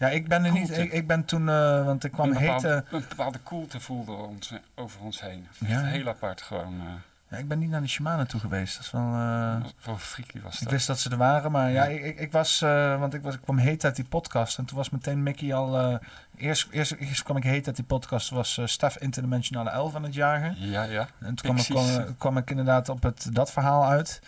Ja, 0.00 0.08
ik 0.08 0.28
ben 0.28 0.44
er 0.44 0.52
niet... 0.52 0.78
Ik, 0.78 0.92
ik 0.92 1.06
ben 1.06 1.24
toen... 1.24 1.48
eh, 1.48 1.84
want 1.84 2.04
ik 2.04 2.12
kwam 2.12 2.30
een, 2.30 2.38
bepaalde, 2.38 2.68
hete... 2.68 2.96
een 2.96 3.04
bepaalde 3.08 3.38
koelte 3.38 3.80
voelden 3.80 4.16
we 4.16 4.22
ons, 4.22 4.50
eh, 4.50 4.58
over 4.74 5.00
ons 5.00 5.20
heen. 5.20 5.46
Ja. 5.58 5.80
Heel 5.82 6.08
apart 6.08 6.42
gewoon. 6.42 6.74
eh, 6.80 6.86
Ja, 7.28 7.36
ik 7.36 7.48
ben 7.48 7.58
niet 7.58 7.70
naar 7.70 7.80
de 7.80 7.88
shamanen 7.88 8.26
toe 8.26 8.40
geweest. 8.40 8.74
Dat 8.76 8.84
is 8.84 8.90
wel... 8.90 9.02
eh, 9.02 9.56
Wel 9.84 9.96
freaky 9.98 10.40
was 10.40 10.54
Ik 10.54 10.60
dat. 10.62 10.70
wist 10.72 10.86
dat 10.86 10.98
ze 11.00 11.10
er 11.10 11.16
waren, 11.16 11.50
maar 11.52 11.70
ja, 11.70 11.84
Ja. 11.84 11.90
ik, 11.90 12.04
ik, 12.04 12.18
ik 12.18 12.32
was, 12.32 12.60
want 12.98 13.14
ik, 13.14 13.22
was, 13.22 13.34
ik 13.34 13.40
kwam 13.40 13.56
heet 13.58 13.84
uit 13.84 13.96
die 13.96 14.04
podcast 14.04 14.58
en 14.58 14.64
toen 14.64 14.76
was 14.76 14.90
meteen 14.90 15.22
Mickey 15.22 15.54
al, 15.54 15.98
eerst, 16.36 16.68
eerst, 16.70 16.92
eerst 16.92 17.22
kwam 17.22 17.36
ik 17.36 17.42
heet 17.42 17.66
uit 17.66 17.76
die 17.76 17.84
podcast, 17.84 18.30
was 18.30 18.60
Stef 18.64 18.96
Interdimensionale 18.98 19.70
Elf 19.70 19.94
aan 19.94 20.02
het 20.02 20.14
jagen. 20.14 20.54
Ja, 20.58 20.82
ja. 20.82 21.06
En 21.18 21.34
toen 21.34 21.54
kwam 21.54 21.56
ik, 21.56 21.64
kwam, 21.64 22.16
kwam 22.18 22.36
ik 22.36 22.50
inderdaad 22.50 22.88
op 22.88 23.02
het, 23.02 23.28
dat 23.32 23.50
verhaal 23.52 23.84
uit. 23.84 24.20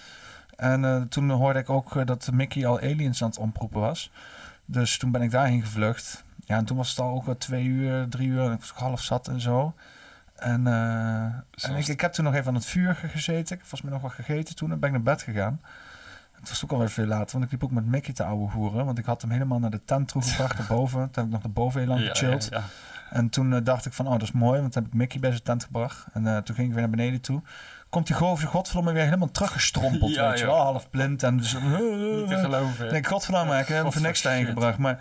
En 0.56 1.06
toen 1.08 1.30
hoorde 1.30 1.58
ik 1.58 1.70
ook 1.70 2.06
dat 2.06 2.28
Mickey 2.32 2.66
al 2.66 2.78
aliens 2.80 3.22
aan 3.22 3.28
het 3.28 3.38
omproepen 3.38 3.80
was. 3.80 4.10
Dus 4.72 4.98
toen 4.98 5.10
ben 5.10 5.22
ik 5.22 5.30
daarheen 5.30 5.62
gevlucht. 5.62 6.24
Ja, 6.44 6.56
en 6.56 6.64
toen 6.64 6.76
was 6.76 6.88
het 6.90 6.98
al 6.98 7.14
ook 7.14 7.24
wel 7.24 7.36
twee 7.38 7.64
uur, 7.64 8.08
drie 8.08 8.28
uur 8.28 8.44
en 8.44 8.52
ik 8.52 8.58
was 8.60 8.70
ook 8.70 8.78
half 8.78 9.00
zat 9.02 9.28
en 9.28 9.40
zo. 9.40 9.74
En, 10.36 10.66
eh, 10.66 11.22
en 11.70 11.76
ik, 11.76 11.86
ik 11.86 12.00
heb 12.00 12.12
toen 12.12 12.24
nog 12.24 12.34
even 12.34 12.46
aan 12.46 12.54
het 12.54 12.66
vuur 12.66 12.94
ge- 12.94 13.08
gezeten. 13.08 13.42
Ik 13.42 13.48
heb 13.48 13.60
volgens 13.60 13.82
mij 13.82 13.92
nog 13.92 14.02
wat 14.02 14.12
gegeten 14.12 14.54
toen 14.56 14.70
en 14.72 14.78
ben 14.78 14.88
ik 14.88 14.94
naar 14.94 15.04
bed 15.14 15.22
gegaan. 15.22 15.60
Het 16.32 16.48
was 16.48 16.64
ook 16.64 16.72
alweer 16.72 16.90
veel 16.90 17.06
later, 17.06 17.32
want 17.32 17.44
ik 17.44 17.50
liep 17.50 17.64
ook 17.64 17.70
met 17.70 17.86
Mickey 17.86 18.14
te 18.14 18.24
ouwe 18.24 18.50
hoeren. 18.50 18.84
Want 18.84 18.98
ik 18.98 19.04
had 19.04 19.22
hem 19.22 19.30
helemaal 19.30 19.58
naar 19.58 19.70
de 19.70 19.84
tent 19.84 20.08
toegebracht, 20.08 20.58
erboven. 20.58 20.98
Toen 21.00 21.10
heb 21.14 21.24
ik 21.24 21.30
nog 21.30 21.42
erboven 21.42 21.80
heel 21.80 21.88
lang 21.88 22.00
Ja, 22.00 22.08
gechilled. 22.08 22.48
ja, 22.50 22.58
ja. 22.58 22.64
En 23.10 23.28
toen 23.28 23.52
eh, 23.52 23.60
dacht 23.64 23.86
ik 23.86 23.92
van, 23.92 24.06
oh, 24.06 24.12
dat 24.12 24.22
is 24.22 24.32
mooi. 24.32 24.60
Want 24.60 24.72
toen 24.72 24.82
heb 24.82 24.92
ik 24.92 24.98
Mickey 24.98 25.20
bij 25.20 25.30
zijn 25.30 25.42
tent 25.42 25.64
gebracht. 25.64 26.06
En 26.12 26.26
eh, 26.26 26.36
toen 26.36 26.54
ging 26.54 26.66
ik 26.68 26.72
weer 26.72 26.82
naar 26.82 26.96
beneden 26.96 27.20
toe. 27.20 27.42
Komt 27.92 28.06
die 28.06 28.16
gozer, 28.16 28.48
godverdomme, 28.48 28.92
weer 28.92 29.04
helemaal 29.04 29.30
teruggestrompeld. 29.30 30.14
Ja, 30.14 30.28
weet 30.28 30.38
je 30.38 30.46
wel, 30.46 30.56
half 30.56 30.90
blind. 30.90 31.22
En 31.22 31.36
dus, 31.36 31.52
Niet 31.52 32.28
te 32.28 32.38
geloven. 32.40 32.84
Ik 32.84 32.90
denk, 32.90 33.06
godverdomme, 33.06 33.58
ik 33.58 33.66
heb 33.66 33.92
voor 33.92 34.02
niks 34.02 34.20
gebracht. 34.20 34.78
Maar, 34.78 34.98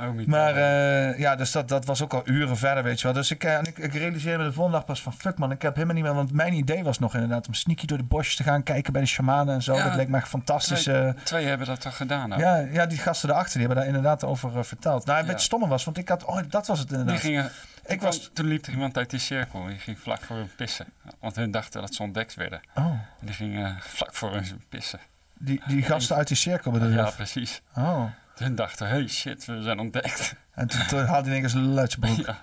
Oh, 0.00 0.26
maar 0.26 0.56
eh, 0.56 1.18
ja, 1.18 1.36
dus 1.36 1.52
dat, 1.52 1.68
dat 1.68 1.84
was 1.84 2.02
ook 2.02 2.14
al 2.14 2.22
uren 2.24 2.56
verder, 2.56 2.82
weet 2.82 2.98
je 2.98 3.04
wel. 3.04 3.12
Dus 3.12 3.30
ik, 3.30 3.44
eh, 3.44 3.56
en 3.56 3.64
ik, 3.64 3.78
ik 3.78 3.94
realiseerde 3.94 4.38
me 4.38 4.44
de 4.44 4.52
volgende 4.52 4.78
dag 4.78 4.86
pas 4.86 5.02
van, 5.02 5.12
fuck 5.12 5.38
man, 5.38 5.50
ik 5.50 5.62
heb 5.62 5.74
helemaal 5.74 5.94
niet 5.94 6.04
meer... 6.04 6.14
Want 6.14 6.32
mijn 6.32 6.52
idee 6.52 6.84
was 6.84 6.98
nog 6.98 7.14
inderdaad 7.14 7.46
om 7.46 7.54
sneaky 7.54 7.86
door 7.86 7.98
de 7.98 8.04
bosjes 8.04 8.36
te 8.36 8.42
gaan 8.42 8.62
kijken 8.62 8.92
bij 8.92 9.02
de 9.02 9.08
shamanen 9.08 9.54
en 9.54 9.62
zo. 9.62 9.74
Ja, 9.74 9.84
dat 9.84 9.94
leek 9.94 10.08
me 10.08 10.16
echt 10.16 10.28
fantastisch. 10.28 10.82
Twee, 10.82 10.96
eh, 11.02 11.08
twee 11.22 11.46
hebben 11.46 11.66
dat 11.66 11.80
toch 11.80 11.96
gedaan 11.96 12.32
ook? 12.32 12.38
ja, 12.40 12.56
ja, 12.56 12.86
die 12.86 12.98
gasten 12.98 13.28
daarachter, 13.28 13.58
die 13.58 13.66
hebben 13.66 13.84
daar 13.84 13.94
inderdaad 13.94 14.24
over 14.24 14.64
verteld. 14.64 15.04
Nou, 15.06 15.18
het 15.18 15.30
Ja. 15.30 15.36
stomme 15.36 15.66
was, 15.68 15.84
want 15.84 15.98
ik 15.98 16.08
had... 16.08 16.24
Oh, 16.24 16.38
dat 16.48 16.66
was 16.66 16.78
het 16.78 16.88
Die 16.88 16.98
inderdaad. 16.98 17.22
gingen, 17.22 17.50
Ik 17.86 18.00
was- 18.00 18.30
toen 18.32 18.46
liep 18.46 18.66
er 18.66 18.72
iemand 18.72 18.96
uit 18.96 19.10
die 19.10 19.20
cirkel. 19.20 19.64
Die 19.64 19.78
ging 19.78 19.98
vlak 19.98 20.20
voor 20.22 20.36
hun 20.36 20.50
pissen. 20.56 20.86
Want 21.20 21.36
hun 21.36 21.50
dachten 21.50 21.80
dat 21.80 21.94
ze 21.94 22.02
ontdekt 22.02 22.34
werden. 22.34 22.60
Oh. 22.74 22.84
En 22.84 23.26
die 23.26 23.34
gingen 23.34 23.76
vlak 23.80 24.14
voor 24.14 24.32
hun 24.32 24.62
pissen. 24.68 25.00
Die, 25.38 25.62
die 25.66 25.82
gasten 25.82 26.16
uit 26.16 26.28
die 26.28 26.36
cirkel 26.36 26.70
bedoel 26.70 26.88
je? 26.88 26.94
Ja, 26.94 27.10
precies. 27.10 27.62
Oh. 27.76 28.04
Hun 28.34 28.54
dachten, 28.54 28.88
hey 28.88 29.08
shit, 29.08 29.44
we 29.44 29.62
zijn 29.62 29.78
ontdekt. 29.78 30.34
En 30.54 30.68
toen, 30.68 30.86
toen 30.86 31.04
haalde 31.04 31.28
hij 31.28 31.36
ineens 31.38 31.52
een 31.52 31.72
luidje 31.72 31.98
broek. 31.98 32.26
Ja, 32.26 32.38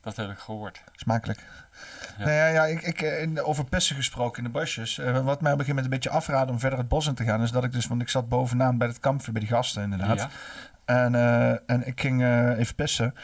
dat 0.00 0.16
heb 0.16 0.30
ik 0.30 0.38
gehoord. 0.38 0.82
Smakelijk. 0.92 1.38
Ja. 2.18 2.24
Nou 2.24 2.30
ja, 2.30 2.46
ja 2.46 2.64
ik, 2.66 2.82
ik, 2.82 3.00
eh, 3.02 3.48
over 3.48 3.64
pissen 3.64 3.96
gesproken 3.96 4.38
in 4.38 4.44
de 4.52 4.58
bosjes. 4.58 4.98
Eh, 4.98 5.12
wat 5.12 5.22
mij 5.22 5.24
op 5.24 5.34
een 5.36 5.42
gegeven 5.42 5.66
moment 5.68 5.84
een 5.84 5.90
beetje 5.90 6.10
afraadde 6.10 6.52
om 6.52 6.58
verder 6.58 6.78
het 6.78 6.88
bos 6.88 7.06
in 7.06 7.14
te 7.14 7.24
gaan... 7.24 7.42
is 7.42 7.50
dat 7.50 7.64
ik 7.64 7.72
dus, 7.72 7.86
want 7.86 8.00
ik 8.02 8.08
zat 8.08 8.28
bovenaan 8.28 8.78
bij 8.78 8.88
het 8.88 8.98
kampvuur 9.00 9.32
bij 9.32 9.42
die 9.42 9.50
gasten 9.50 9.82
inderdaad. 9.82 10.18
Ja. 10.18 10.28
En, 10.84 11.14
eh, 11.14 11.50
en 11.66 11.86
ik 11.86 12.00
ging 12.00 12.22
eh, 12.22 12.58
even 12.58 12.74
pissen. 12.74 13.14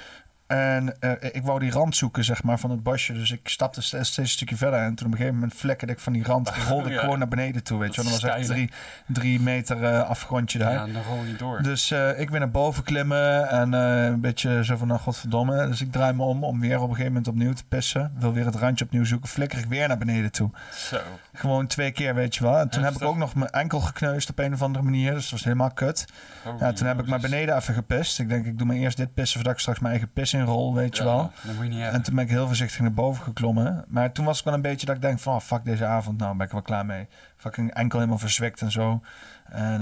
En 0.47 1.01
eh, 1.01 1.11
ik 1.21 1.43
wou 1.43 1.61
die 1.61 1.71
rand 1.71 1.97
zoeken, 1.97 2.25
zeg 2.25 2.43
maar, 2.43 2.59
van 2.59 2.71
het 2.71 2.83
bosje. 2.83 3.13
Dus 3.13 3.31
ik 3.31 3.49
stapte 3.49 3.83
steeds, 3.83 4.17
een 4.17 4.29
stukje 4.29 4.57
verder. 4.57 4.81
En 4.81 4.95
toen 4.95 5.07
op 5.07 5.13
een 5.13 5.19
gegeven 5.19 5.39
moment 5.41 5.59
vlekkerde 5.59 5.93
ik 5.93 5.99
van 5.99 6.13
die 6.13 6.25
rand. 6.25 6.49
rolde 6.69 6.89
ik 6.89 6.95
Ja. 6.95 7.01
gewoon 7.01 7.19
naar 7.19 7.29
beneden 7.29 7.63
toe, 7.63 7.79
weet 7.79 7.95
je. 7.95 8.03
Dat 8.03 8.11
Dan 8.11 8.21
was 8.21 8.31
echt 8.39 8.47
drie, 8.47 8.71
drie 9.07 9.41
meter 9.41 9.85
eh, 9.85 10.09
afgrondje 10.09 10.59
daar. 10.59 10.73
Ja, 10.73 10.87
dan 10.93 11.03
rol 11.03 11.25
je 11.25 11.37
door. 11.37 11.63
Dus 11.63 11.91
eh, 11.91 12.21
ik 12.21 12.31
weer 12.31 12.39
naar 12.39 12.51
boven 12.51 12.83
klimmen 12.83 13.49
en 13.49 13.73
een 13.73 14.21
beetje 14.21 14.65
zo 14.65 14.77
van, 14.77 14.89
nou 14.89 15.01
godverdomme. 15.01 15.67
Dus 15.67 15.81
ik 15.81 15.93
draai 15.93 16.13
me 16.13 16.23
om, 16.23 16.45
om 16.45 16.61
weer 16.61 16.77
op 16.77 16.83
een 16.83 16.89
gegeven 16.89 17.07
moment 17.13 17.29
opnieuw 17.29 17.53
te 17.53 17.65
pissen. 17.65 18.13
Wil 18.19 18.33
weer 18.33 18.45
het 18.45 18.55
randje 18.55 18.85
opnieuw 18.85 19.05
zoeken, 19.05 19.29
flikker 19.29 19.59
ik 19.59 19.65
weer 19.67 19.89
naar 19.89 19.99
beneden 19.99 20.33
toe. 20.33 20.51
Zo. 20.75 20.99
Gewoon 21.33 21.67
twee 21.67 21.91
keer, 21.91 22.15
weet 22.15 22.35
je 22.35 22.43
wel. 22.45 22.59
En 22.59 22.69
toen 22.69 22.83
heb 22.83 22.95
ik 22.95 23.03
ook 23.03 23.17
nog 23.17 23.35
mijn 23.35 23.51
enkel 23.51 23.81
gekneusd 23.81 24.31
op 24.31 24.39
een 24.39 24.53
of 24.53 24.63
andere 24.63 24.85
manier. 24.85 25.13
Dus 25.13 25.23
dat 25.23 25.31
was 25.31 25.45
helemaal 25.45 25.71
kut. 25.71 26.05
Holy 26.45 26.57
ja, 26.61 26.73
toen 26.73 26.87
heb 26.87 27.01
ik 27.01 27.07
maar 27.07 27.21
beneden 27.21 27.57
even 27.57 27.75
gepist. 27.75 28.19
Ik 28.19 28.29
denk, 28.29 28.47
ik 28.47 28.59
doe 28.59 28.67
maar 28.67 28.77
eerst 28.77 28.97
dit 28.97 29.15
pissen 29.15 29.35
voordat 29.35 29.53
ik 29.55 29.61
straks 29.61 29.79
mijn 29.79 29.93
eigen 29.93 30.13
pis 30.35 30.47
inrol, 30.47 30.75
weet 30.75 30.97
je 30.97 31.05
wel. 31.05 31.33
dat 31.43 31.55
moet 31.55 31.65
je 31.65 31.71
niet 31.71 31.81
hebben. 31.81 31.99
En 31.99 32.03
toen 32.03 32.15
ben 32.15 32.25
ik 32.25 32.31
heel 32.31 32.47
voorzichtig 32.47 32.81
naar 32.81 32.93
boven 32.93 33.23
geklommen. 33.23 33.85
Maar 33.89 34.13
toen 34.13 34.25
was 34.25 34.39
ik 34.39 34.45
wel 34.45 34.55
een 34.55 34.61
beetje 34.63 34.87
dat 34.87 34.95
ik 34.95 35.03
denk 35.03 35.19
van, 35.19 35.35
oh, 35.35 35.41
fuck 35.41 35.65
deze 35.65 35.87
avond. 35.87 36.19
Nou, 36.19 36.37
ben 36.37 36.47
ik 36.47 36.53
wel 36.53 36.63
klaar 36.63 36.87
mee. 36.87 37.09
Fucking 37.37 37.75
enkel 37.75 37.99
helemaal 37.99 38.21
verzwikt 38.21 38.61
en 38.61 38.71
zo. 38.71 39.03
En 39.45 39.81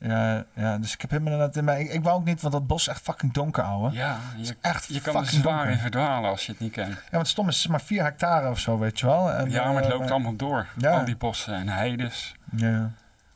eh, 0.00 0.08
ja, 0.08 0.44
ja, 0.54 0.78
dus 0.78 0.92
ik 0.94 1.00
heb 1.00 1.10
helemaal 1.10 1.32
inderdaad... 1.32 1.64
Maar 1.64 1.80
ik, 1.80 1.92
ik 1.92 2.02
wou 2.02 2.16
ook 2.16 2.24
niet, 2.24 2.40
want 2.40 2.52
dat 2.52 2.66
bos 2.66 2.80
is 2.80 2.88
echt 2.88 3.02
fucking 3.02 3.32
donker, 3.32 3.62
ouwe. 3.62 3.92
Ja, 3.92 4.18
je, 4.36 4.56
echt 4.60 4.86
je 4.86 5.00
kan 5.00 5.16
er 5.16 5.26
zwaar 5.26 5.56
donker. 5.56 5.70
in 5.70 5.78
verdwalen 5.78 6.30
als 6.30 6.46
je 6.46 6.52
het 6.52 6.60
niet 6.60 6.72
kent. 6.72 6.88
Ja, 6.88 7.10
want 7.10 7.28
stom 7.28 7.48
is 7.48 7.66
maar 7.66 7.80
4 7.80 8.02
hectare 8.02 8.50
of 8.50 8.58
zo, 8.58 8.78
weet 8.78 9.00
je 9.00 9.06
wel. 9.06 9.32
En, 9.32 9.50
Ja, 9.50 9.72
maar 9.72 9.82
het 9.82 9.92
eh, 9.92 9.98
loopt 9.98 10.10
allemaal 10.10 10.36
door. 10.36 10.66
Ja. 10.76 10.98
Al 10.98 11.04
die 11.04 11.16
bossen 11.16 11.54
en 11.54 11.68
heides. 11.68 12.34
Ja. 12.56 12.90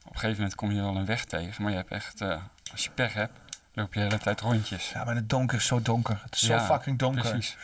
Op 0.05 0.13
een 0.13 0.19
gegeven 0.19 0.37
moment 0.37 0.55
kom 0.55 0.71
je 0.73 0.81
wel 0.81 0.97
een 0.97 1.07
weg 1.07 1.25
tegen. 1.25 1.63
Maar 1.63 1.71
je 1.71 1.77
hebt 1.77 1.91
echt, 1.91 2.21
eh, 2.21 2.37
als 2.73 2.85
je 2.85 2.91
pech 2.95 3.15
hebt, 3.15 3.39
loop 3.75 3.95
je 3.95 4.01
de 4.01 4.07
hele 4.07 4.19
tijd 4.19 4.41
rondjes. 4.41 4.91
Ja, 4.91 5.05
maar 5.05 5.15
het 5.15 5.29
donker 5.29 5.57
is 5.57 5.67
zo 5.67 5.83
donker. 5.83 6.21
Het 6.25 6.35
is 6.35 6.41
Ja, 6.41 6.59
zo 6.59 6.65
fucking 6.75 6.99
donker. 6.99 7.21
precies. 7.23 7.57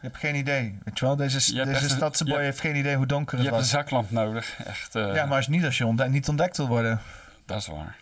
Je 0.00 0.08
hebt 0.08 0.16
geen 0.20 0.34
idee, 0.34 0.78
weet 0.84 0.98
je 0.98 1.04
wel. 1.04 1.16
Deze, 1.16 1.54
Je 1.54 1.64
deze 1.64 2.24
je- 2.24 2.36
heeft 2.38 2.60
geen 2.60 2.76
idee 2.76 2.96
hoe 2.96 3.06
donker 3.06 3.38
Je 3.38 3.44
het 3.44 3.54
hebt 3.54 3.64
een 3.66 3.70
was. 3.72 3.80
zaklamp 3.82 4.10
nodig. 4.10 4.56
Echt, 4.64 4.94
eh, 4.94 5.14
Ja, 5.14 5.26
maar 5.26 5.36
als 5.36 5.48
niet 5.48 5.64
als 5.64 5.78
je 5.78 5.86
ontdekt, 5.86 6.10
niet 6.10 6.28
ontdekt 6.28 6.56
wil 6.56 6.68
worden. 6.68 7.00
Dat 7.46 7.56
is 7.58 7.66
waar. 7.66 7.96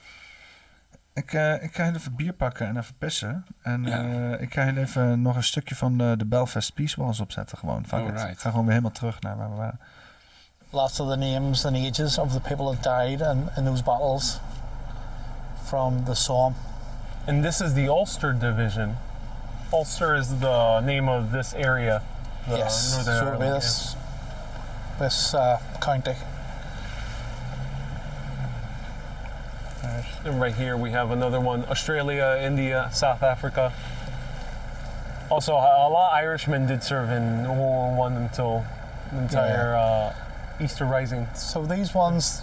Ik, 1.14 1.32
eh, 1.32 1.62
ik 1.62 1.74
ga 1.74 1.84
heel 1.84 1.94
even 1.94 2.16
bier 2.16 2.32
pakken 2.32 2.66
en 2.66 2.76
even 2.76 2.94
pissen. 2.98 3.47
En 3.62 3.84
Ja. 3.84 3.98
eh, 4.32 4.40
ik 4.40 4.52
ga 4.55 4.64
heel 4.64 4.76
even 4.76 5.22
nog 5.22 5.36
een 5.36 5.44
stukje 5.44 5.74
van 5.74 5.98
de, 5.98 6.14
de 6.18 6.26
Belfast 6.26 6.74
Peace 6.74 7.00
Walls 7.02 7.20
opzetten 7.20 7.58
gewoon. 7.58 7.86
Fuck 7.86 8.00
it. 8.00 8.06
Alright. 8.06 8.28
Ik 8.30 8.39
ga 8.39 8.48
gewoon 8.50 8.64
weer 8.64 8.74
helemaal 8.74 8.94
terug 8.94 9.20
naar 9.20 9.36
waar 9.36 9.50
we 9.50 9.56
waren. 9.56 9.80
Lots 10.70 11.00
of 11.00 11.08
the 11.10 11.16
names 11.16 11.64
and 11.64 11.76
ages 11.76 12.18
of 12.18 12.32
the 12.32 12.40
people 12.40 12.76
that 12.76 12.82
died 13.00 13.20
in, 13.20 13.48
in 13.56 13.64
those 13.64 13.82
battles 13.82 14.40
from 15.64 16.05
the 16.05 16.14
Somme. 16.14 16.55
And 17.26 17.44
this 17.44 17.60
is 17.60 17.74
the 17.74 17.89
Ulster 17.89 18.32
Division. 18.32 18.97
Ulster 19.73 20.16
is 20.16 20.40
the 20.40 20.81
name 20.81 21.08
of 21.08 21.32
this 21.32 21.55
area. 21.55 22.02
The 22.49 22.57
yes, 22.57 22.94
Northern 22.94 23.15
so 23.15 23.26
Ireland, 23.26 23.57
this, 23.57 23.97
this 24.99 25.34
uh, 25.34 25.60
county. 25.81 26.15
yeah. 29.82 30.05
And 30.24 30.40
right 30.40 30.55
here 30.55 30.76
we 30.76 30.90
have 30.90 31.10
another 31.10 31.40
one 31.40 31.65
Australia, 31.66 32.40
India, 32.42 32.90
South 32.92 33.23
Africa. 33.23 33.73
Also, 35.31 35.52
a 35.52 35.89
lot 35.89 36.12
of 36.12 36.18
Irishmen 36.18 36.66
did 36.66 36.82
serve 36.82 37.10
in 37.10 37.44
World 37.44 37.58
War 37.58 37.97
One 37.97 38.16
until 38.16 38.65
the 39.12 39.18
entire 39.18 39.76
uh, 39.76 40.15
Easter 40.60 40.84
Rising. 40.86 41.28
So 41.34 41.65
these 41.65 41.94
ones, 41.94 42.42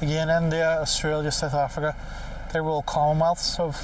again, 0.00 0.30
India, 0.30 0.78
Australia, 0.80 1.32
South 1.32 1.54
Africa, 1.54 1.96
they 2.54 2.60
were 2.60 2.70
all 2.70 2.84
Commonwealths 2.84 3.58
of 3.58 3.76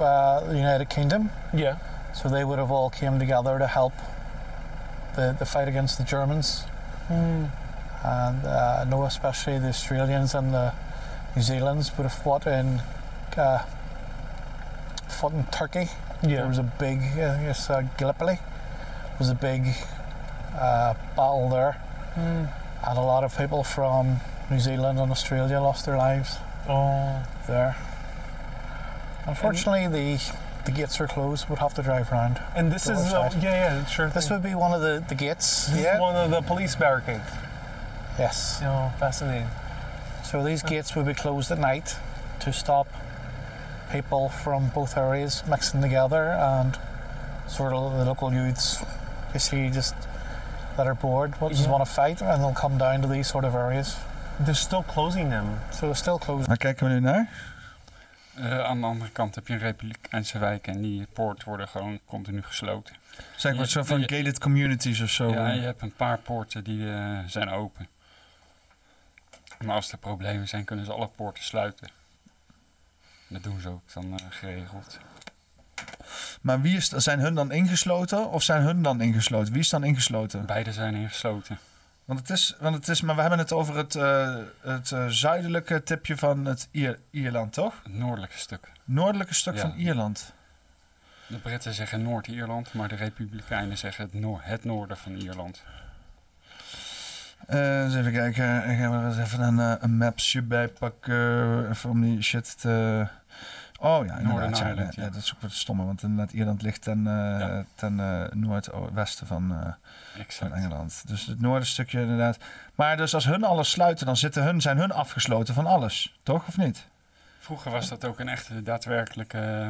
uh, 0.00 0.40
the 0.48 0.56
United 0.56 0.90
Kingdom. 0.90 1.30
Yeah. 1.54 1.78
So 2.12 2.28
they 2.28 2.44
would 2.44 2.58
have 2.58 2.72
all 2.72 2.90
came 2.90 3.18
together 3.18 3.58
to 3.58 3.66
help 3.68 3.92
the, 5.14 5.34
the 5.38 5.46
fight 5.46 5.68
against 5.68 5.96
the 5.96 6.04
Germans. 6.04 6.64
Hmm. 7.06 7.44
And 8.04 8.44
uh, 8.44 8.82
I 8.82 8.90
know 8.90 9.04
especially 9.04 9.58
the 9.60 9.68
Australians 9.68 10.34
and 10.34 10.52
the 10.52 10.74
New 11.36 11.42
Zealanders 11.42 11.96
would 11.96 12.02
have 12.02 12.12
fought 12.12 12.46
in 12.46 12.80
uh, 13.36 13.64
fought 15.08 15.32
in 15.32 15.44
Turkey. 15.44 15.88
Yeah. 16.22 16.36
There 16.38 16.48
was 16.48 16.58
a 16.58 16.64
big, 16.64 16.98
uh, 16.98 17.38
yes, 17.46 17.70
uh, 17.70 17.82
Gallipoli 17.96 18.38
was 19.18 19.30
a 19.30 19.34
big 19.34 19.68
uh, 20.58 20.94
battle 21.16 21.48
there. 21.48 21.72
Hmm. 22.14 22.46
And 22.88 22.98
a 22.98 23.02
lot 23.02 23.22
of 23.22 23.36
people 23.36 23.62
from 23.62 24.20
New 24.50 24.58
Zealand 24.58 24.98
and 24.98 25.12
Australia 25.12 25.60
lost 25.60 25.86
their 25.86 25.96
lives 25.96 26.38
Oh. 26.68 27.22
there. 27.46 27.76
Unfortunately, 29.26 29.88
the 29.88 30.32
the 30.66 30.72
gates 30.72 31.00
are 31.00 31.06
closed. 31.06 31.48
We'd 31.48 31.60
have 31.60 31.74
to 31.74 31.82
drive 31.82 32.10
around. 32.12 32.40
And 32.56 32.72
this 32.72 32.88
is, 32.88 32.98
other 33.12 33.36
uh, 33.36 33.40
yeah, 33.40 33.78
yeah, 33.78 33.84
sure. 33.86 34.10
This 34.10 34.28
thing. 34.28 34.36
would 34.36 34.42
be 34.42 34.54
one 34.54 34.72
of 34.72 34.80
the, 34.80 35.02
the 35.08 35.14
gates. 35.14 35.68
This 35.68 35.84
yeah. 35.84 36.00
one 36.00 36.16
of 36.16 36.30
the 36.30 36.42
police 36.42 36.74
barricades. 36.74 37.30
Yes. 38.18 38.60
Oh, 38.62 38.92
fascinating. 38.98 39.48
So 40.24 40.42
these 40.42 40.62
gates 40.62 40.96
would 40.96 41.06
be 41.06 41.14
closed 41.14 41.52
at 41.52 41.58
night 41.58 41.94
to 42.40 42.52
stop 42.52 42.88
people 43.92 44.28
from 44.28 44.70
both 44.74 44.96
areas 44.96 45.44
mixing 45.48 45.80
together 45.80 46.32
and 46.32 46.76
sort 47.46 47.72
of 47.72 47.96
the 47.96 48.04
local 48.04 48.32
youths 48.32 48.82
basically 49.32 49.70
just 49.70 49.94
that 50.76 50.86
are 50.86 50.94
bored, 50.94 51.34
what 51.40 51.52
just 51.52 51.70
want 51.70 51.84
to 51.86 51.90
fight, 51.90 52.20
and 52.20 52.42
they'll 52.42 52.52
come 52.52 52.76
down 52.76 53.02
to 53.02 53.08
these 53.08 53.28
sort 53.30 53.44
of 53.44 53.54
areas. 53.54 53.96
They're 54.40 54.54
still 54.54 54.82
closing 54.82 55.30
them. 55.30 55.60
So 55.72 55.86
they're 55.86 55.94
still 55.94 56.18
closed. 56.18 56.48
Waar 56.48 56.58
kijken 56.58 56.90
in 56.90 57.02
nu 57.02 57.28
Eh, 58.36 58.64
aan 58.64 58.80
de 58.80 58.86
andere 58.86 59.10
kant 59.10 59.34
heb 59.34 59.46
je 59.46 59.52
een 59.52 59.58
Republikeinse 59.58 60.38
wijk 60.38 60.66
en 60.66 60.82
die 60.82 61.06
poorten 61.12 61.48
worden 61.48 61.68
gewoon 61.68 62.00
continu 62.04 62.42
gesloten. 62.42 62.96
Zeg 63.36 63.56
maar 63.56 63.66
zo 63.66 63.82
van 63.82 64.00
je- 64.00 64.08
gated 64.16 64.38
communities 64.38 65.00
of 65.00 65.10
zo. 65.10 65.30
Ja, 65.30 65.48
eh. 65.50 65.54
je 65.54 65.60
hebt 65.60 65.82
een 65.82 65.92
paar 65.92 66.18
poorten 66.18 66.64
die 66.64 66.92
eh, 66.92 67.18
zijn 67.26 67.48
open. 67.48 67.88
Maar 69.64 69.74
als 69.74 69.92
er 69.92 69.98
problemen 69.98 70.48
zijn, 70.48 70.64
kunnen 70.64 70.84
ze 70.84 70.92
alle 70.92 71.08
poorten 71.08 71.44
sluiten. 71.44 71.88
Dat 73.28 73.42
doen 73.42 73.60
ze 73.60 73.68
ook 73.68 73.92
dan 73.92 74.20
geregeld. 74.30 74.98
Maar 76.40 76.60
wie 76.60 76.76
is, 76.76 76.88
zijn 76.88 77.18
hun 77.18 77.34
dan 77.34 77.52
ingesloten 77.52 78.30
of 78.30 78.42
zijn 78.42 78.62
hun 78.62 78.82
dan 78.82 79.00
ingesloten? 79.00 79.52
Wie 79.52 79.62
is 79.62 79.68
dan 79.68 79.84
ingesloten? 79.84 80.46
Beide 80.46 80.72
zijn 80.72 80.94
ingesloten. 80.94 81.58
Want 82.06 82.18
het 82.18 82.30
is, 82.30 82.56
want 82.60 82.74
het 82.74 82.88
is 82.88 83.00
maar 83.00 83.14
we 83.14 83.20
hebben 83.20 83.38
het 83.38 83.52
over 83.52 83.76
het, 83.76 83.94
eh, 83.94 84.34
het 84.60 84.92
eh, 84.92 85.06
zuidelijke 85.06 85.82
tipje 85.82 86.16
van 86.16 86.44
het 86.44 86.68
Ier- 86.70 86.98
Ierland, 87.10 87.52
toch? 87.52 87.74
Het 87.82 87.94
noordelijke 87.94 88.38
stuk. 88.38 88.70
Noordelijke 88.84 89.34
stuk 89.34 89.54
Ja. 89.54 89.60
van 89.60 89.72
Ierland. 89.72 90.32
De 91.26 91.36
Britten 91.38 91.74
zeggen 91.74 92.02
Noord-Ierland, 92.02 92.72
maar 92.74 92.88
de 92.88 92.94
Republikeinen 92.94 93.78
zeggen 93.78 94.04
het, 94.04 94.14
noor- 94.14 94.40
het 94.42 94.64
noorden 94.64 94.96
van 94.96 95.12
Ierland. 95.14 95.62
Eh, 97.46 97.82
eens 97.82 97.94
even 97.94 98.12
kijken. 98.12 98.70
Ik 98.70 98.78
ga 98.78 98.92
er 98.92 99.06
eens 99.06 99.18
even 99.18 99.40
een, 99.40 99.84
een 99.84 99.96
mapsje 99.96 100.42
bij 100.42 100.68
pakken. 100.68 101.68
Even 101.70 101.90
om 101.90 102.00
die 102.00 102.22
shit 102.22 102.60
te... 102.60 103.06
Oh 103.80 104.06
ja. 104.06 104.20
Northern 104.20 104.54
Ja, 104.76 104.82
ja, 104.82 104.90
ja. 104.90 105.02
dat 105.10 105.14
is 105.22 105.34
ook 105.34 105.40
wat 105.40 105.52
stomme. 105.52 105.84
Want 105.84 106.02
inderdaad, 106.02 106.32
Ierland 106.34 106.62
ligt 106.62 106.82
ten, 106.82 107.04
ten 107.74 107.94
noordwesten 108.40 109.26
van, 109.26 109.76
van. 110.26 110.52
Engeland. 110.52 111.02
Dus 111.06 111.26
het 111.26 111.40
noordenstukje 111.40 112.00
inderdaad. 112.00 112.38
Maar 112.74 112.96
dus 112.96 113.14
als 113.14 113.24
hun 113.24 113.44
alles 113.44 113.70
sluiten, 113.70 114.06
dan 114.06 114.16
zitten 114.16 114.42
hun, 114.42 114.60
zijn 114.60 114.78
hun 114.78 114.92
afgesloten 114.92 115.54
van 115.54 115.66
alles. 115.66 116.18
Toch, 116.22 116.46
of 116.48 116.56
niet? 116.56 116.86
Vroeger 117.38 117.70
was 117.70 117.88
dat 117.88 118.04
ook 118.04 118.20
een 118.20 118.28
echte 118.28 118.62
daadwerkelijke, 118.62 119.68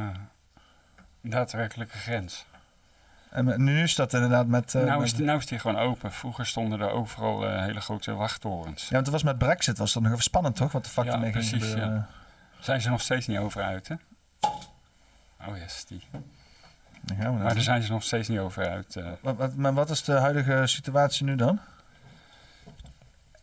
daadwerkelijke 1.21 1.97
grens. 1.97 2.45
En 3.29 3.63
nu 3.63 3.81
is 3.81 3.95
dat 3.95 4.13
inderdaad 4.13 4.47
met... 4.47 4.75
eh, 4.75 4.83
nou, 4.83 5.03
is 5.03 5.13
die, 5.13 5.25
nou 5.25 5.37
is 5.39 5.45
die 5.45 5.59
gewoon 5.59 5.77
open. 5.77 6.11
Vroeger 6.11 6.45
stonden 6.45 6.79
er 6.79 6.89
overal 6.89 7.47
eh, 7.47 7.61
hele 7.61 7.81
grote 7.81 8.13
wachttorens. 8.13 8.83
Ja, 8.83 8.93
want 8.93 9.05
het 9.05 9.15
was 9.15 9.23
met 9.23 9.37
Brexit 9.37 9.77
was 9.77 9.93
dat 9.93 10.03
nog 10.03 10.11
even 10.11 10.23
spannend, 10.23 10.55
toch? 10.55 10.71
Wat 10.71 10.83
de 10.83 10.89
fuck 10.89 11.03
Ja, 11.05 11.13
ermee 11.13 11.31
ging 11.31 11.49
precies, 11.49 11.73
ja. 11.73 12.07
Zijn 12.59 12.81
ze 12.81 12.89
nog 12.89 13.01
steeds 13.01 13.27
niet 13.27 13.37
over 13.37 13.63
uit, 13.63 13.87
hè? 13.87 13.95
Oh 15.47 15.57
yes, 15.57 15.85
die. 15.85 16.01
We 17.07 17.29
Maar 17.29 17.53
daar 17.53 17.61
zijn 17.63 17.81
ze 17.81 17.91
nog 17.91 18.03
steeds 18.03 18.27
niet 18.27 18.39
over 18.39 18.69
uit. 18.69 18.95
eh. 18.95 19.11
Wat, 19.21 19.35
wat, 19.35 19.55
maar 19.55 19.73
wat 19.73 19.89
is 19.89 20.03
de 20.03 20.11
huidige 20.13 20.61
situatie 20.67 21.25
nu 21.25 21.35
dan? 21.35 21.59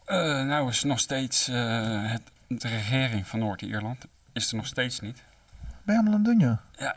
Eh, 0.04 0.16
nou 0.44 0.68
is 0.68 0.82
nog 0.82 0.98
steeds 1.00 1.48
eh, 1.48 2.10
het, 2.10 2.22
de 2.48 2.68
regering 2.68 3.26
van 3.26 3.38
Noord-Ierland 3.38 4.04
is 4.32 4.50
er 4.50 4.56
nog 4.56 4.66
steeds 4.66 5.00
niet. 5.00 5.22
Ben 5.82 5.94
je 5.94 6.00
allemaal 6.00 6.18
aan 6.18 6.24
het 6.24 6.38
doen, 6.38 6.48
ja? 6.48 6.60
Ja. 6.78 6.96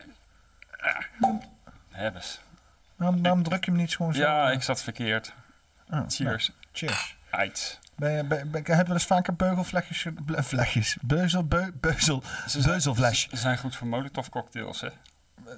Hebben 1.90 2.24
ze. 2.24 2.38
Waarom, 2.96 3.22
waarom 3.22 3.44
druk 3.44 3.66
je 3.66 3.72
hem 3.72 3.80
niet 3.80 3.96
gewoon 3.96 4.14
zo? 4.14 4.20
Ja, 4.20 4.52
ik 4.52 4.62
zat 4.64 4.82
verkeerd. 4.84 5.34
Oh, 5.90 6.02
Cheers. 6.08 6.48
nou, 6.48 6.60
cheers. 6.72 7.16
Uit. 7.30 7.80
Ben 7.96 8.12
je, 8.12 8.24
ben, 8.24 8.52
ben, 8.52 8.62
heb 8.66 8.68
je 8.78 8.84
wel 8.84 8.94
eens 8.94 9.06
vaker 9.06 9.36
beugelvlekjes... 9.36 10.06
Vlekjes. 10.26 10.98
Beuzel, 11.02 11.44
beu, 11.44 11.72
beuzel. 11.74 12.24
Ze 12.48 13.38
zijn 13.38 13.58
goed 13.58 13.76
voor 13.76 13.88
molotov 13.88 14.30
cocktails, 14.30 14.82
hè? 14.82 14.90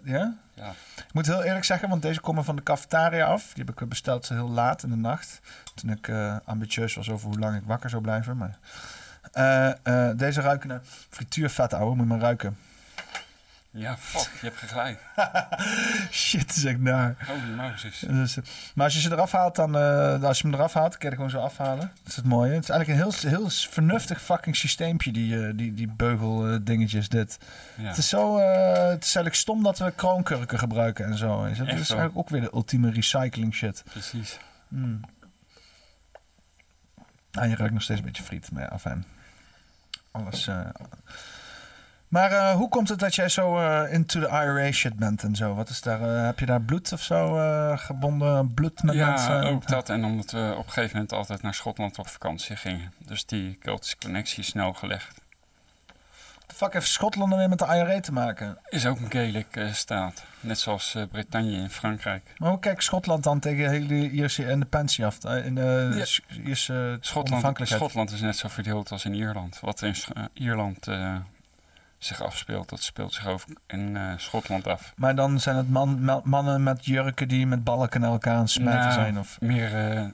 Ja? 0.04 0.36
Ja. 0.54 0.70
Ik 0.98 1.14
moet 1.14 1.26
heel 1.26 1.44
eerlijk 1.44 1.66
zeggen, 1.66 1.90
want 1.90 2.02
deze 2.02 2.22
komen 2.22 2.44
van 2.44 2.56
de 2.56 2.64
cafetaria 2.64 3.26
af. 3.26 3.52
Die 3.54 3.64
heb 3.66 3.82
ik 3.82 3.90
besteld 3.90 4.30
heel 4.30 4.50
laat 4.50 4.84
in 4.84 4.90
de 4.90 4.96
nacht. 4.96 5.40
Toen 5.76 5.90
ik 5.90 6.08
eh, 6.08 6.36
ambitieus 6.46 6.96
was 6.96 7.10
over 7.10 7.28
hoe 7.28 7.40
lang 7.40 7.56
ik 7.58 7.64
wakker 7.66 7.90
zou 7.90 8.02
blijven. 8.02 8.38
Maar, 8.38 8.58
Eh, 9.32 9.70
eh, 9.84 10.18
deze 10.18 10.42
ruiken 10.42 10.68
naar 10.68 10.82
frituurvet, 11.10 11.74
ouwe. 11.74 11.96
Moet 11.96 12.06
je 12.06 12.12
maar 12.12 12.20
ruiken. 12.20 12.58
Ja, 13.72 13.98
fuck, 13.98 14.32
je 14.42 14.48
hebt 14.48 14.58
gelijk. 14.58 15.00
Shit, 16.12 16.54
zeg 16.54 16.78
naar. 16.78 17.16
Holy 17.28 17.56
Moses. 17.56 18.00
Dus, 18.00 18.38
maar 18.76 18.86
als 18.86 18.94
je 18.94 19.00
ze 19.00 19.12
eraf 19.12 19.32
haalt, 19.32 19.56
dan, 19.56 19.78
eh, 19.78 20.24
als 20.24 20.40
je 20.40 20.48
hem 20.48 20.56
eraf 20.56 20.74
haalt, 20.74 20.98
kan 20.98 21.10
je 21.10 21.16
gewoon 21.16 21.30
zo 21.30 21.40
afhalen. 21.40 21.92
Dat 22.04 22.08
is 22.08 22.16
het 22.16 22.26
mooie. 22.26 22.54
Het 22.54 22.64
is 22.64 22.70
eigenlijk 22.70 23.00
een 23.00 23.12
heel, 23.12 23.32
heel 23.32 23.50
vernuftig 23.50 24.22
fucking 24.22 24.56
systeempje, 24.56 25.12
die, 25.12 25.46
eh, 25.48 25.54
die, 25.56 25.74
die 25.74 25.88
beugel 25.88 26.48
eh, 26.48 26.60
dit. 26.64 27.38
Ja. 27.76 27.88
Het 27.88 27.98
is 27.98 28.10
zo, 28.10 28.38
het 28.40 29.04
is 29.04 29.16
eigenlijk 29.16 29.36
stom 29.36 29.64
dat 29.64 29.80
we 29.80 29.92
kroonkurken 29.92 30.60
gebruiken 30.60 31.06
en 31.06 31.18
zo. 31.18 31.42
Dat 31.42 31.52
is 31.52 31.60
Echt 31.60 31.68
wel. 31.68 31.76
eigenlijk 31.76 32.18
ook 32.18 32.30
weer 32.30 32.42
de 32.42 32.54
ultieme 32.54 32.92
recycling 32.92 33.54
shit. 33.54 33.84
Precies. 33.84 34.38
Ah, 37.32 37.50
je 37.50 37.56
ruikt 37.56 37.74
nog 37.74 37.84
steeds 37.84 38.00
een 38.00 38.06
beetje 38.06 38.24
friet, 38.24 38.52
maar 38.52 38.64
ja, 38.64 38.70
afijn. 38.70 39.06
Alles. 40.12 40.50
Maar 42.10 42.32
eh, 42.32 42.52
hoe 42.52 42.70
komt 42.70 42.90
het 42.90 43.00
dat 43.00 43.16
jij 43.16 43.30
zo 43.30 43.58
eh, 43.58 43.94
into 43.94 44.20
the 44.20 44.28
IRA 44.28 44.72
shit 44.72 44.96
bent 44.96 45.24
en 45.24 45.36
zo? 45.36 45.56
Wat 45.56 45.70
is 45.70 45.82
daar, 45.82 46.02
eh, 46.02 46.26
heb 46.26 46.40
je 46.40 46.46
daar 46.46 46.62
bloed 46.62 46.94
of 46.94 47.02
zo 47.02 47.38
gebonden? 47.78 48.54
Bloed 48.54 48.84
met 48.84 48.96
ja, 48.96 49.10
mensen? 49.10 49.44
ook 49.44 49.68
dat. 49.68 49.90
En 49.90 50.06
omdat 50.06 50.32
we 50.32 50.54
op 50.58 50.66
een 50.66 50.72
gegeven 50.72 50.94
moment 50.94 51.14
altijd 51.14 51.42
naar 51.42 51.54
Schotland 51.54 51.98
op 52.00 52.08
vakantie 52.08 52.56
gingen. 52.56 52.94
Dus 52.98 53.26
die 53.26 53.58
cultische 53.58 53.98
connectie 53.98 54.40
is 54.40 54.48
snel 54.48 54.74
gelegd. 54.74 55.22
De 56.48 56.56
fuck 56.56 56.74
heeft 56.74 56.88
Schotland 56.88 57.30
dan 57.30 57.40
weer 57.40 57.50
met 57.50 57.60
de 57.60 57.66
IRA 57.66 58.00
te 58.00 58.12
maken? 58.12 58.58
Is 58.70 58.86
ook 58.86 59.00
een 59.00 59.12
Gaelic 59.12 59.70
staat. 59.74 60.24
Net 60.40 60.60
zoals 60.60 60.98
Bretagne 61.12 61.52
in 61.52 61.70
Frankrijk. 61.70 62.34
Maar 62.38 62.50
hoe 62.50 62.60
kijkt 62.60 62.84
Schotland 62.84 63.24
dan 63.24 63.40
tegen 63.40 63.64
de 63.64 63.70
hele 63.70 64.10
Ierse 64.10 64.42
independentie 64.42 65.06
af? 65.06 65.24
In 65.26 65.56
de 65.56 65.92
Ja. 65.96 66.36
Ierse 66.46 66.98
Schotland, 67.02 67.30
onafhankelijkheid? 67.30 67.82
Schotland 67.82 68.12
is 68.12 68.22
net 68.22 68.38
zo 68.38 68.48
verdeeld 68.48 68.92
als 68.92 69.06
in 69.06 69.14
Ierland. 69.14 69.60
Wat 69.60 69.82
in 69.82 69.96
Ierland 70.34 70.88
zich 72.00 72.22
afspeelt, 72.22 72.70
dat 72.70 72.84
speelt 72.84 73.14
zich 73.14 73.28
over 73.28 73.50
in 73.68 73.98
eh, 73.98 74.12
Schotland 74.18 74.68
af. 74.68 74.94
Maar 74.96 75.16
dan 75.16 75.40
zijn 75.40 75.56
het 75.56 75.70
man, 75.70 76.04
ma- 76.04 76.22
mannen 76.24 76.64
met 76.64 76.86
jurken 76.86 77.28
die 77.28 77.48
met 77.48 77.64
balken 77.64 78.02
naar 78.02 78.12
elkaar 78.12 78.34
aan 78.36 78.40
het 78.42 78.50
smijten 78.50 78.82
Nou, 78.82 78.94
zijn? 78.94 79.20
Of? 79.20 79.38
Meer 79.42 79.90
eh, 79.98 80.06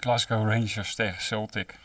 Glasgow 0.00 0.48
Rangers 0.50 0.94
tegen 0.94 1.22
Celtic. 1.22 1.78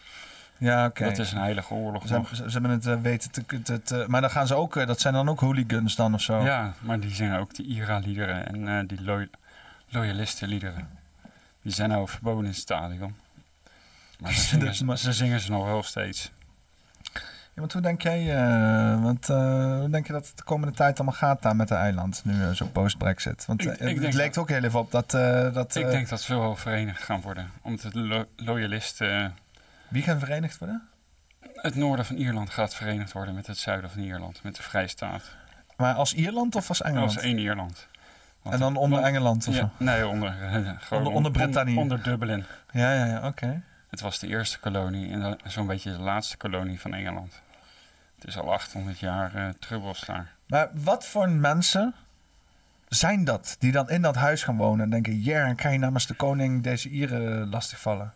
Ja, 0.57 0.85
oké. 0.85 1.03
Dat 1.03 1.17
is 1.17 1.31
een 1.31 1.37
heilige 1.37 1.73
oorlog 1.73 2.07
Ze, 2.07 2.13
hebben- 2.13 2.35
ze, 2.35 2.43
ze 2.45 2.51
hebben 2.51 2.71
het 2.71 2.85
eh, 2.85 3.01
weten 3.01 3.31
te... 3.31 3.61
te, 3.61 3.81
te- 3.81 4.05
maar 4.07 4.21
dan 4.21 4.29
gaan 4.29 4.47
ze 4.47 4.55
ook... 4.55 4.87
dat 4.87 4.99
zijn 4.99 5.13
dan 5.13 5.29
ook 5.29 5.39
hooligans 5.39 5.95
dan 5.95 6.13
of 6.13 6.21
zo? 6.21 6.43
Ja, 6.43 6.73
maar 6.79 6.99
die 6.99 7.13
zingen 7.13 7.39
ook 7.39 7.55
die 7.55 7.65
IRA-liederen 7.65 8.67
en 8.67 8.87
die 8.87 9.03
loy 9.03 9.29
loyalisten-liederen. 9.89 10.89
Die 11.61 11.73
zijn 11.73 11.89
nou 11.89 12.07
verboden 12.07 12.43
in 12.43 12.49
het 12.49 12.59
stadion. 12.59 13.15
Maar 14.19 14.33
ze 14.33 14.41
zingen, 14.47 14.75
ze, 14.75 14.97
ze 14.97 15.13
zingen 15.13 15.39
ze 15.39 15.51
nog 15.51 15.65
wel 15.65 15.83
steeds. 15.83 16.31
Ja, 17.53 17.59
want 17.59 17.73
hoe 17.73 17.81
denk 17.81 18.01
jij... 18.01 18.35
eh, 18.35 19.03
want, 19.03 19.29
eh, 19.29 19.79
hoe 19.79 19.89
denk 19.89 20.07
je 20.07 20.13
dat 20.13 20.27
het 20.27 20.37
de 20.37 20.43
komende 20.43 20.75
tijd 20.75 20.95
allemaal 20.99 21.15
gaat 21.17 21.41
daar 21.41 21.55
met 21.55 21.67
de 21.67 21.75
eiland? 21.75 22.21
Nu 22.25 22.43
eh, 22.43 22.49
zo 22.51 22.65
post-Brexit. 22.65 23.45
Want 23.45 23.65
Ik- 23.65 23.79
ik 23.79 24.01
het 24.01 24.13
leek 24.13 24.37
ook 24.37 24.49
heel 24.49 24.63
even 24.63 24.79
op 24.79 24.91
dat... 24.91 25.11
dat 25.53 25.75
Ik 25.75 25.89
denk 25.89 26.09
dat 26.09 26.21
ze 26.21 26.35
wel 26.39 26.55
verenigd 26.55 27.01
gaan 27.03 27.21
worden. 27.21 27.49
Omdat 27.61 27.91
de 27.91 27.99
lo 27.99 28.25
loyalisten... 28.35 29.35
Wie 29.87 30.03
gaan 30.03 30.19
verenigd 30.19 30.57
worden? 30.57 30.85
het 31.55 31.75
noorden 31.75 32.05
van 32.05 32.15
Ierland 32.15 32.49
gaat 32.49 32.75
verenigd 32.75 33.11
worden 33.11 33.35
met 33.35 33.47
het 33.47 33.57
zuiden 33.57 33.89
van 33.89 34.01
Ierland. 34.01 34.43
Met 34.43 34.55
de 34.55 34.63
Vrijstaat. 34.63 35.23
Maar 35.77 35.93
als 35.93 36.13
Ierland 36.13 36.55
of 36.55 36.69
als 36.69 36.81
Engeland? 36.81 37.15
Als 37.15 37.23
één 37.23 37.37
Ierland. 37.37 37.87
Want- 38.41 38.55
En 38.55 38.61
dan 38.61 38.75
onder 38.75 39.03
Engeland 39.03 39.47
of 39.47 39.53
ja, 39.55 39.59
zo? 39.59 39.69
Nee, 39.77 40.07
onder, 40.07 40.31
gewoon 40.79 40.97
Onder- 41.03 41.13
onder 41.13 41.31
Brittannië. 41.31 41.77
Onder 41.77 42.03
Dublin. 42.03 42.45
Ja, 42.71 42.93
ja, 42.93 43.05
ja, 43.05 43.27
oké. 43.27 43.61
Het 43.91 44.01
was 44.01 44.19
de 44.19 44.27
eerste 44.27 44.59
kolonie 44.59 45.11
en 45.11 45.37
zo'n 45.45 45.67
beetje 45.67 45.91
de 45.91 45.99
laatste 45.99 46.37
kolonie 46.37 46.79
van 46.79 46.93
Engeland. 46.93 47.41
Het 48.15 48.27
is 48.27 48.37
al 48.37 48.53
800 48.53 48.99
jaar 48.99 49.53
daar. 50.05 50.31
Maar 50.47 50.69
wat 50.73 51.05
voor 51.05 51.29
mensen 51.29 51.93
zijn 52.87 53.23
dat 53.23 53.55
die 53.59 53.71
dan 53.71 53.89
in 53.89 54.01
dat 54.01 54.15
huis 54.15 54.43
gaan 54.43 54.57
wonen 54.57 54.83
en 54.83 54.89
denken: 54.89 55.23
ja, 55.23 55.45
dan 55.45 55.55
kan 55.55 55.71
je 55.71 55.77
namens 55.77 56.07
de 56.07 56.13
koning 56.13 56.63
deze 56.63 56.89
Ieren 56.89 57.49
lastigvallen? 57.49 58.13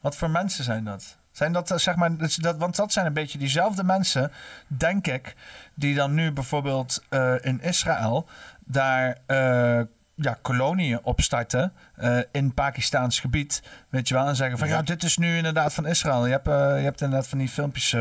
Wat 0.00 0.16
voor 0.16 0.30
mensen 0.30 0.64
zijn 0.64 0.84
dat? 0.84 1.16
Zijn 1.32 1.52
dat, 1.52 1.70
eh, 1.70 1.78
zeg 1.78 1.96
maar, 1.96 2.16
dat, 2.16 2.56
want 2.56 2.76
dat 2.76 2.92
zijn 2.92 3.06
een 3.06 3.12
beetje 3.12 3.38
diezelfde 3.38 3.84
mensen, 3.84 4.32
denk 4.66 5.06
ik, 5.06 5.34
die 5.74 5.94
dan 5.94 6.14
nu 6.14 6.32
bijvoorbeeld 6.32 7.04
eh, 7.08 7.34
in 7.40 7.60
Israël 7.60 8.28
daar 8.64 9.18
eh, 9.26 9.80
ja, 10.16 10.38
koloniën 10.42 11.00
opstarten 11.02 11.72
eh, 11.94 12.18
in 12.32 12.54
Pakistaans 12.54 13.20
gebied. 13.20 13.62
Weet 13.88 14.08
je 14.08 14.14
wel, 14.14 14.26
en 14.26 14.36
zeggen 14.36 14.58
van 14.58 14.68
ja, 14.68 14.82
dit 14.82 15.02
is 15.02 15.16
nu 15.16 15.36
inderdaad 15.36 15.74
van 15.74 15.86
Israël. 15.86 16.26
Je 16.26 16.32
hebt, 16.32 16.48
eh, 16.48 16.54
je 16.54 16.84
hebt 16.84 17.00
inderdaad 17.00 17.28
van 17.28 17.38
die 17.38 17.48
filmpjes, 17.48 17.92
eh, 17.92 18.00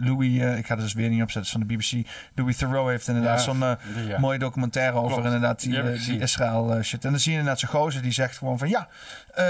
Louis, 0.00 0.58
ik 0.58 0.66
ga 0.66 0.74
het 0.74 0.84
dus 0.84 0.92
weer 0.92 1.08
niet 1.08 1.22
opzetten, 1.22 1.52
van 1.52 1.60
de 1.60 1.66
BBC. 1.66 2.06
Louis 2.34 2.56
Theroux 2.56 2.90
heeft 2.90 3.08
inderdaad 3.08 3.38
Ja, 3.38 3.44
zo'n 3.44 3.58
ja. 4.06 4.18
mooie 4.18 4.38
documentaire 4.38 4.96
over 4.96 5.24
inderdaad 5.24 5.60
Die. 5.60 6.18
Israël 6.20 6.82
shit. 6.82 7.04
En 7.04 7.10
dan 7.10 7.20
zie 7.20 7.32
je 7.32 7.38
inderdaad 7.38 7.60
zo'n 7.60 7.80
gozer 7.80 8.02
die 8.02 8.12
zegt 8.12 8.36
gewoon 8.36 8.58
van 8.58 8.68
ja, 8.68 8.88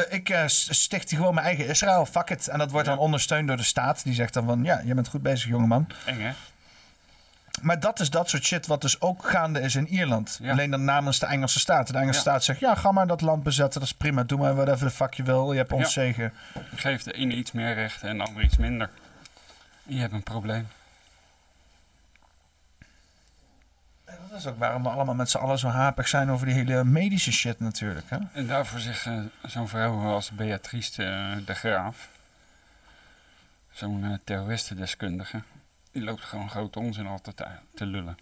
ik 0.08 0.42
sticht 0.46 1.12
gewoon 1.12 1.34
mijn 1.34 1.46
eigen 1.46 1.66
Israël, 1.66 2.06
fuck 2.06 2.30
it. 2.30 2.48
En 2.48 2.58
dat 2.58 2.70
wordt 2.70 2.86
dan 2.86 2.98
ondersteund 2.98 3.48
door 3.48 3.56
de 3.56 3.62
staat. 3.62 4.04
Die 4.04 4.14
zegt 4.14 4.34
dan 4.34 4.44
van 4.44 4.64
ja, 4.64 4.80
je 4.84 4.94
bent 4.94 5.08
goed 5.08 5.22
bezig 5.22 5.48
jongeman. 5.48 5.86
Eng, 6.06 6.20
hè? 6.20 6.30
Maar 7.62 7.80
dat 7.80 8.00
is 8.00 8.10
dat 8.10 8.28
soort 8.28 8.44
shit 8.44 8.66
wat 8.66 8.80
dus 8.80 9.00
ook 9.00 9.28
gaande 9.28 9.60
is 9.60 9.74
in 9.74 9.86
Ierland. 9.88 10.40
Alleen 10.48 10.70
dan 10.70 10.84
namens 10.84 11.18
de 11.18 11.26
Engelse 11.26 11.58
staat. 11.58 11.86
De 11.86 11.92
Engelse 11.98 12.12
Ja. 12.14 12.20
staat 12.20 12.44
zegt 12.44 12.60
ja, 12.60 12.74
ga 12.74 12.92
maar 12.92 13.06
dat 13.06 13.20
land 13.20 13.42
bezetten, 13.42 13.80
dat 13.80 13.88
is 13.88 13.94
prima. 13.94 14.22
Doe 14.22 14.38
maar 14.38 14.54
whatever 14.54 14.88
the 14.88 14.94
fuck 14.94 15.14
je 15.14 15.22
wil, 15.22 15.52
je 15.52 15.58
hebt 15.58 15.72
ons 15.72 15.82
Ja. 15.82 15.88
zegen. 16.02 16.32
Geef 16.74 17.02
de 17.02 17.12
ene 17.12 17.34
iets 17.34 17.52
meer 17.52 17.74
rechten 17.74 18.08
en 18.08 18.18
de 18.18 18.24
ander 18.24 18.42
iets 18.42 18.56
minder. 18.56 18.90
Je 19.82 20.00
hebt 20.00 20.12
een 20.12 20.22
probleem. 20.22 20.68
Dat 24.04 24.38
is 24.38 24.46
ook 24.46 24.58
waarom 24.58 24.82
we 24.82 24.88
allemaal 24.88 25.14
met 25.14 25.30
z'n 25.30 25.36
allen 25.38 25.58
zo 25.58 25.68
hapig 25.68 26.08
zijn 26.08 26.30
over 26.30 26.46
die 26.46 26.54
hele 26.54 26.84
medische 26.84 27.32
shit 27.32 27.60
natuurlijk. 27.60 28.10
Hè? 28.10 28.16
En 28.32 28.46
daarvoor 28.46 28.80
zegt 28.80 29.08
zo'n 29.46 29.68
vrouw 29.68 30.00
als 30.06 30.30
Beatrice 30.30 31.04
eh, 31.04 31.46
de 31.46 31.54
Graaf, 31.54 32.08
zo'n 33.72 34.04
eh, 34.04 34.10
terroristendeskundige, 34.24 35.42
die 35.92 36.02
loopt 36.02 36.22
gewoon 36.22 36.50
grote 36.50 36.78
onzin 36.78 37.06
altijd 37.06 37.36
te, 37.36 37.46
te 37.74 37.86
lullen. 37.86 38.18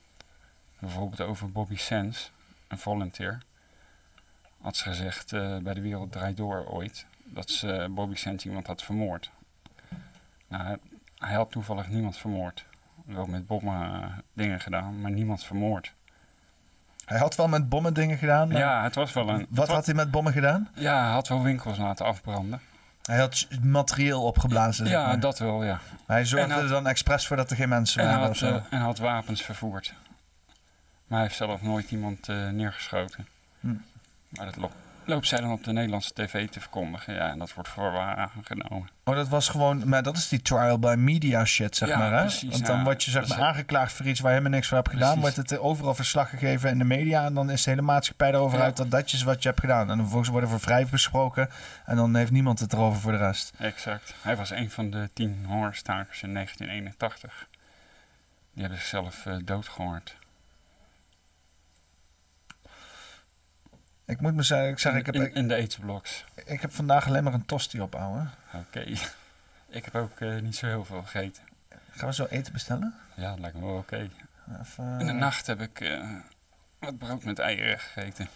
Bijvoorbeeld 0.78 1.20
over 1.20 1.52
Bobby 1.52 1.76
Sands, 1.76 2.30
een 2.68 2.78
volunteer. 2.78 3.42
Had 4.60 4.76
ze 4.76 4.82
gezegd 4.84 5.32
eh, 5.32 5.56
bij 5.58 5.74
de 5.74 5.80
Wereld 5.80 6.12
Draait 6.12 6.36
Door 6.36 6.66
ooit 6.66 7.06
dat 7.24 7.50
ze 7.50 7.86
Bobby 7.90 8.14
Sands 8.16 8.44
iemand 8.44 8.66
had 8.66 8.82
vermoord. 8.82 9.30
Nou, 10.48 10.78
hij- 11.18 11.34
had 11.34 11.50
toevallig 11.50 11.88
niemand 11.88 12.16
vermoord. 12.16 12.64
Wel 13.04 13.26
met 13.26 13.46
bommen 13.46 14.02
eh, 14.02 14.08
dingen 14.32 14.60
gedaan, 14.60 15.00
maar 15.00 15.10
niemand 15.10 15.44
vermoord. 15.44 15.92
Hij 17.04 17.18
had 17.18 17.36
wel 17.36 17.48
met 17.48 17.68
bommen 17.68 17.94
dingen 17.94 18.18
gedaan. 18.18 18.48
Ja, 18.48 18.82
het 18.82 18.94
was 18.94 19.12
wel 19.12 19.28
een... 19.28 19.46
Wat 19.48 19.68
had 19.68 19.86
hij 19.86 19.94
met 19.94 20.10
bommen 20.10 20.32
gedaan? 20.32 20.68
Ja, 20.74 21.02
hij 21.04 21.12
had 21.12 21.28
wel 21.28 21.42
winkels 21.42 21.78
laten 21.78 22.06
afbranden. 22.06 22.60
Hij 23.06 23.18
had 23.18 23.46
materieel 23.62 24.22
opgeblazen. 24.22 24.86
Ja, 24.86 25.06
maar. 25.06 25.20
dat 25.20 25.38
wel, 25.38 25.64
ja. 25.64 25.80
Hij 26.06 26.24
zorgde 26.24 26.52
had- 26.52 26.62
er 26.62 26.68
dan 26.68 26.86
expres 26.86 27.26
voor 27.26 27.36
dat 27.36 27.50
er 27.50 27.56
geen 27.56 27.68
mensen 27.68 28.00
En 28.02 28.06
waren. 28.08 28.20
of 28.22 28.26
had, 28.28 28.36
zo. 28.36 28.46
eh, 28.46 28.62
en 28.70 28.80
had 28.80 28.98
wapens 28.98 29.42
vervoerd. 29.42 29.94
Maar 31.06 31.18
hij 31.18 31.20
heeft 31.26 31.36
zelf 31.36 31.62
nooit 31.62 31.90
iemand 31.90 32.28
eh, 32.28 32.48
neergeschoten. 32.48 33.26
Hm. 33.60 33.74
Maar 34.28 34.44
dat 34.46 34.56
loopt 35.06 35.26
zij 35.26 35.40
dan 35.40 35.52
op 35.52 35.64
de 35.64 35.72
Nederlandse 35.72 36.12
tv 36.12 36.48
te 36.48 36.60
verkondigen. 36.60 37.14
Ja, 37.14 37.30
en 37.30 37.38
dat 37.38 37.54
wordt 37.54 37.68
voor 37.68 37.92
waar 37.92 38.16
aangenomen. 38.16 38.88
Oh, 39.04 39.14
dat 39.14 39.28
was 39.28 39.48
gewoon, 39.48 39.88
maar 39.88 40.02
dat 40.02 40.16
is 40.16 40.28
die 40.28 40.42
trial 40.42 40.78
by 40.78 40.94
media 40.98 41.44
shit, 41.44 41.76
zeg 41.76 41.88
Ja, 41.88 41.98
maar. 41.98 42.12
Hè? 42.12 42.20
precies, 42.20 42.50
Want 42.50 42.66
dan 42.66 42.76
ja. 42.76 42.84
word 42.84 43.04
je 43.04 43.10
zeg 43.10 43.28
maar 43.28 43.40
aangeklaagd 43.40 43.92
voor 43.92 44.06
iets 44.06 44.20
waar 44.20 44.30
helemaal 44.30 44.52
niks 44.52 44.68
voor 44.68 44.76
hebt 44.76 44.88
gedaan. 44.90 45.18
Precies. 45.18 45.34
Wordt 45.36 45.50
het 45.50 45.58
eh, 45.58 45.64
overal 45.64 45.94
verslag 45.94 46.30
gegeven 46.30 46.70
in 46.70 46.78
de 46.78 46.84
media. 46.84 47.24
En 47.24 47.34
dan 47.34 47.50
is 47.50 47.62
de 47.64 47.70
hele 47.70 47.82
maatschappij 47.82 48.28
erover 48.32 48.58
Ja. 48.58 48.64
uit 48.64 48.76
dat 48.76 48.90
dat 48.90 49.12
is 49.12 49.22
wat 49.22 49.42
je 49.42 49.48
hebt 49.48 49.60
gedaan. 49.60 49.90
En 49.90 49.98
vervolgens 49.98 50.28
worden 50.30 50.50
we 50.50 50.58
vrij 50.58 50.86
besproken. 50.86 51.48
En 51.84 51.96
dan 51.96 52.14
heeft 52.14 52.30
niemand 52.30 52.58
het 52.60 52.72
erover 52.72 53.00
voor 53.00 53.12
de 53.12 53.18
rest. 53.18 53.52
Exact. 53.58 54.14
Hij 54.22 54.36
was 54.36 54.50
een 54.50 54.70
van 54.70 54.90
de 54.90 55.10
tien 55.12 55.44
hongerstakers 55.48 56.22
in 56.22 56.32
1981. 56.34 57.46
Die 58.52 58.60
hebben 58.62 58.78
zichzelf 58.80 59.26
eh 59.26 59.34
doodgehoord. 59.44 60.16
Ik 64.06 64.20
moet 64.20 64.34
me 64.34 64.42
zeggen, 64.42 64.68
ik 64.68 64.78
zeg, 64.78 64.92
in, 64.92 64.98
ik 64.98 65.06
heb, 65.06 65.14
in, 65.14 65.48
de 65.48 65.54
aidsbloks. 65.54 66.24
ik 66.44 66.60
heb 66.60 66.72
vandaag 66.72 67.06
alleen 67.06 67.24
maar 67.24 67.34
een 67.34 67.46
tosti 67.46 67.80
op, 67.80 67.94
ouwe. 67.94 68.26
Oké. 68.52 68.84
Ik 69.68 69.84
heb 69.84 69.94
ook 69.94 70.20
eh, 70.20 70.38
niet 70.40 70.56
zo 70.56 70.66
heel 70.66 70.84
veel 70.84 71.02
gegeten. 71.02 71.42
Gaan 71.90 72.08
we 72.08 72.14
zo 72.14 72.26
eten 72.30 72.52
bestellen? 72.52 72.94
Ja, 73.14 73.30
dat 73.30 73.38
lijkt 73.38 73.56
me 73.56 73.64
wel 73.66 73.76
oké. 73.76 74.08
In 74.76 75.06
de 75.06 75.12
nacht 75.12 75.46
heb 75.46 75.60
ik 75.60 75.80
eh, 75.80 76.00
wat 76.78 76.98
brood 76.98 77.24
met 77.24 77.38
eieren 77.38 77.78
gegeten. 77.78 78.28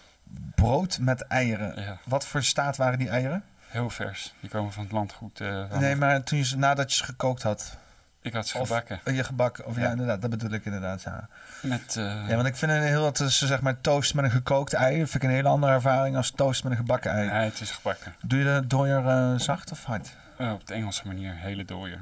Brood 0.55 0.99
met 0.99 1.20
eieren. 1.20 1.81
Ja. 1.82 1.99
Wat 2.05 2.26
voor 2.26 2.42
staat 2.42 2.76
waren 2.76 2.99
die 2.99 3.08
eieren? 3.08 3.44
Heel 3.68 3.90
vers. 3.90 4.34
Die 4.40 4.50
komen 4.50 4.73
van 4.73 4.82
het 4.82 4.92
landgoed. 4.92 5.40
eh, 5.40 5.70
Nee, 5.78 5.97
maar 5.97 6.23
toen 6.23 6.39
je 6.39 6.44
ze, 6.44 6.57
nadat 6.58 6.90
je 6.90 6.97
ze 6.97 7.05
gekookt 7.05 7.42
had. 7.42 7.76
Ik 8.23 8.32
had 8.32 8.49
ze 8.49 8.58
Of- 8.58 8.66
gebakken. 8.68 9.00
eh, 9.05 9.16
je 9.16 9.24
gebakken. 9.24 9.66
Of 9.66 9.76
ja. 9.76 9.82
Ja. 9.82 9.90
inderdaad, 9.90 10.20
dat 10.20 10.31
bedoel 10.31 10.50
ik 10.50 10.65
inderdaad. 10.65 11.02
Ja. 11.02 11.28
Met, 11.62 11.97
eh, 11.97 12.28
Ja, 12.28 12.34
want 12.34 12.47
ik 12.49 12.57
vind 12.57 12.73
een 12.73 12.82
heel 12.82 13.02
wat 13.02 13.15
tussen 13.15 13.47
zeg 13.49 13.60
maar 13.60 13.81
toast 13.81 14.15
met 14.15 14.24
een 14.24 14.31
gekookt 14.31 14.73
ei. 14.73 14.99
Dat 14.99 15.10
vind 15.10 15.23
ik 15.23 15.28
een 15.28 15.34
hele 15.34 15.49
andere 15.49 15.73
ervaring 15.73 16.16
als 16.16 16.31
toast 16.31 16.62
met 16.62 16.73
een 16.73 16.78
gebakken 16.78 17.10
ei. 17.10 17.26
Ja, 17.26 17.32
het 17.34 17.60
is 17.60 17.70
gebakken. 17.70 18.15
Doe 18.23 18.39
je 18.39 18.44
de 18.44 18.66
dooier 18.66 19.07
eh, 19.07 19.34
zacht 19.39 19.70
of 19.73 19.84
hard? 19.84 20.10
Eh, 20.39 20.52
op 20.52 20.66
de 20.66 20.74
Engelse 20.74 21.02
manier, 21.07 21.34
hele 21.36 21.65
dooier. 21.65 21.99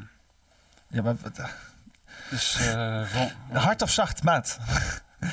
Ja, 0.89 1.03
maar 1.03 1.15
wat- 1.23 1.41
Dus 2.31 2.59
hard 3.53 3.83
of 3.83 3.91
zacht, 3.91 4.23
maat? 4.23 4.59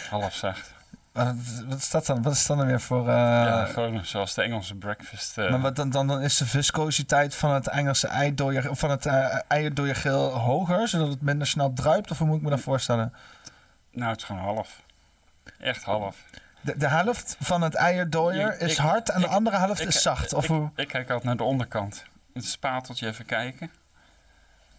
half 0.10 0.36
zacht. 0.36 0.74
Wat, 1.16 1.36
wat 1.68 1.78
is 1.78 1.90
dat 1.90 2.06
dan? 2.06 2.22
Wat 2.22 2.34
is 2.34 2.46
dat 2.46 2.58
dan 2.58 2.66
weer 2.68 2.82
voor... 2.82 3.00
eh, 3.08 3.14
ja, 3.16 3.66
gewoon 3.66 4.06
zoals 4.06 4.34
de 4.34 4.42
Engelse 4.42 4.76
breakfast. 4.76 5.38
eh, 5.38 5.50
maar 5.50 5.60
wat, 5.62 5.76
dan, 5.76 5.90
dan, 5.90 6.08
dan 6.08 6.22
is 6.22 6.38
de 6.38 6.46
viscositeit 6.46 7.36
van 7.36 7.52
het 7.52 7.68
Engelse 7.68 8.10
of 8.70 8.80
van 8.80 8.90
het 8.90 9.06
eh 9.06 9.40
eierdooiergeel 9.48 10.30
hoger, 10.30 10.88
zodat 10.88 11.08
het 11.08 11.22
minder 11.22 11.48
snel 11.48 11.74
druipt? 11.74 12.12
Of 12.12 12.18
hoe 12.18 12.28
moet 12.28 12.38
ik 12.38 12.42
me 12.44 12.50
dat 12.50 12.60
voorstellen? 12.60 13.14
Nou, 13.92 14.12
het 14.12 14.20
is 14.20 14.26
gewoon 14.26 14.42
half. 14.42 14.82
Echt 15.60 15.84
half. 15.84 16.16
De, 16.62 16.78
de 16.78 16.88
helft 16.88 17.38
van 17.40 17.62
het 17.62 17.76
eierdooier 17.76 18.54
Ik- 18.54 18.60
is 18.60 18.72
ik- 18.72 18.78
hard 18.78 19.10
en 19.10 19.22
de 19.22 19.28
andere 19.28 19.58
helft 19.58 19.86
is 19.86 20.02
zacht. 20.02 20.34
Of 20.34 20.48
hoe? 20.48 20.70
ik 20.76 20.88
kijk 20.88 21.04
altijd 21.10 21.24
naar 21.24 21.38
de 21.38 21.44
onderkant. 21.44 22.04
Het 22.34 22.46
spateltje 22.46 23.08
even 23.08 23.26
kijken. 23.26 23.72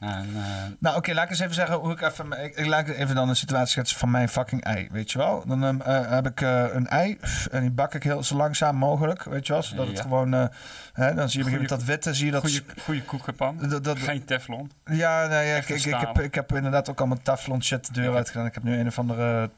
Nou, 0.06 0.18
en, 0.18 0.28
eh, 0.36 0.42
Nou, 0.78 0.96
oké, 0.96 1.12
laat 1.12 1.24
ik 1.24 1.30
eens 1.30 1.40
even 1.40 1.54
zeggen 1.54 1.76
hoe 1.76 1.92
ik 1.92 2.00
even. 2.00 2.44
Ik, 2.44 2.56
ik 2.56 2.66
laat 2.66 2.88
even 2.88 3.14
dan 3.14 3.28
een 3.28 3.36
situatie 3.36 3.68
schetsen 3.68 3.98
van 3.98 4.10
mijn 4.10 4.28
fucking 4.28 4.64
ei, 4.64 4.88
weet 4.90 5.12
je 5.12 5.18
wel? 5.18 5.42
Dan 5.46 5.64
ehm, 5.64 5.80
eh, 5.80 6.10
heb 6.10 6.26
ik 6.26 6.40
eh, 6.40 6.64
een 6.72 6.86
ei 6.88 7.18
en 7.50 7.60
die 7.60 7.70
bak 7.70 7.94
ik 7.94 8.02
heel 8.02 8.22
zo 8.22 8.36
langzaam 8.36 8.76
mogelijk, 8.76 9.22
weet 9.24 9.46
je 9.46 9.52
wel? 9.52 9.62
Zodat 9.62 9.86
het 9.88 10.00
gewoon. 10.00 10.32
hè, 10.32 11.14
dan 11.14 11.28
zie 11.28 11.38
je 11.38 11.44
bijvoorbeeld 11.50 11.68
dat 11.68 11.84
witte, 11.84 12.14
zie 12.14 12.26
je 12.26 12.32
dat. 12.32 12.40
goede, 12.40 12.62
goede 12.82 13.02
koekenpan. 13.02 13.58
dat, 13.68 13.84
dat- 13.84 13.98
Geen 13.98 14.24
teflon. 14.24 14.70
ja, 14.84 15.26
nee, 15.26 15.48
ja, 15.48 15.56
ik, 15.56 15.68
ik, 15.68 15.84
ik, 15.84 15.94
heb, 16.00 16.20
ik 16.20 16.34
heb 16.34 16.54
inderdaad 16.54 16.90
ook 16.90 17.00
al 17.00 17.06
mijn 17.06 17.22
teflon 17.22 17.62
shit 17.62 17.86
de 17.86 17.92
deur 17.92 18.10
Ja. 18.10 18.16
uitgedaan. 18.16 18.46
Ik 18.46 18.54
heb 18.54 18.62
nu 18.62 18.78
een 18.78 18.86
of 18.86 18.98
andere. 18.98 19.50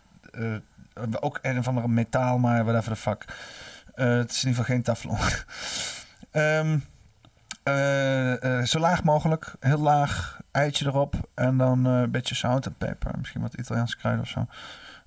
ook 1.21 1.39
een 1.43 1.59
of 1.59 1.69
andere 1.69 1.89
metaal, 1.89 2.39
maar 2.39 2.65
whatever 2.65 2.93
the 2.93 2.99
fuck. 3.01 3.25
Het 3.95 4.31
is 4.31 4.43
in 4.45 4.49
ieder 4.49 4.65
geval 4.65 4.65
geen 4.65 4.83
teflon. 4.83 5.17
Ehm, 6.31 6.43
eh, 6.67 6.73
eh, 6.73 6.77
zo 8.65 8.79
laag 8.79 9.05
mogelijk, 9.05 9.55
heel 9.61 9.79
laag, 9.79 10.41
eitje 10.51 10.87
erop 10.87 11.15
en 11.35 11.57
dan 11.57 11.87
eh, 11.87 11.93
een 12.01 12.11
beetje 12.11 12.35
zout 12.35 12.67
en 12.67 12.75
peper, 12.79 13.19
misschien 13.19 13.41
wat 13.41 13.55
Italiaanse 13.55 13.97
kruiden 13.97 14.25
of 14.25 14.31
zo. 14.31 14.47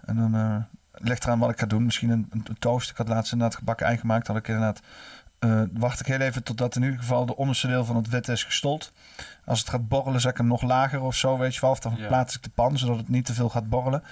En 0.06 0.16
dan 0.16 0.36
eh 0.36 0.56
ligt 1.04 1.24
eraan 1.24 1.40
wat 1.40 1.50
ik 1.50 1.60
ga 1.60 1.66
doen. 1.66 1.86
Misschien 1.86 2.10
een, 2.10 2.30
een 2.32 2.56
toast. 2.60 2.90
Ik 2.90 2.98
had 2.98 3.08
laatst 3.08 3.32
inderdaad 3.32 3.58
gebakken 3.58 3.86
ei 3.86 3.98
gemaakt. 3.98 4.28
Had 4.28 4.36
ik 4.38 4.48
inderdaad. 4.48 4.82
eh, 5.40 5.62
wacht 5.74 6.00
ik 6.00 6.06
heel 6.06 6.20
even 6.20 6.44
totdat 6.44 6.76
in 6.76 6.84
ieder 6.84 7.00
geval 7.00 7.26
de 7.26 7.36
onderste 7.36 7.68
deel 7.68 7.86
van 7.86 7.96
het 7.96 8.10
wit 8.10 8.28
is 8.28 8.44
gestold. 8.44 8.92
Als 9.46 9.60
het 9.60 9.70
gaat 9.70 9.88
borrelen, 9.88 10.22
zet 10.22 10.32
ik 10.32 10.38
hem 10.38 10.48
nog 10.48 10.62
lager 10.62 11.02
of 11.02 11.16
zo, 11.16 11.38
weet 11.38 11.56
je 11.56 11.62
wel. 11.62 11.70
Of 11.70 11.80
dan 11.80 11.94
Ja. 11.98 12.08
plaats 12.08 12.36
ik 12.36 12.44
de 12.44 12.50
pan, 12.50 12.78
zodat 12.78 12.98
het 12.98 13.10
niet 13.10 13.26
te 13.26 13.34
veel 13.34 13.50
gaat 13.50 13.70
borrelen. 13.70 14.04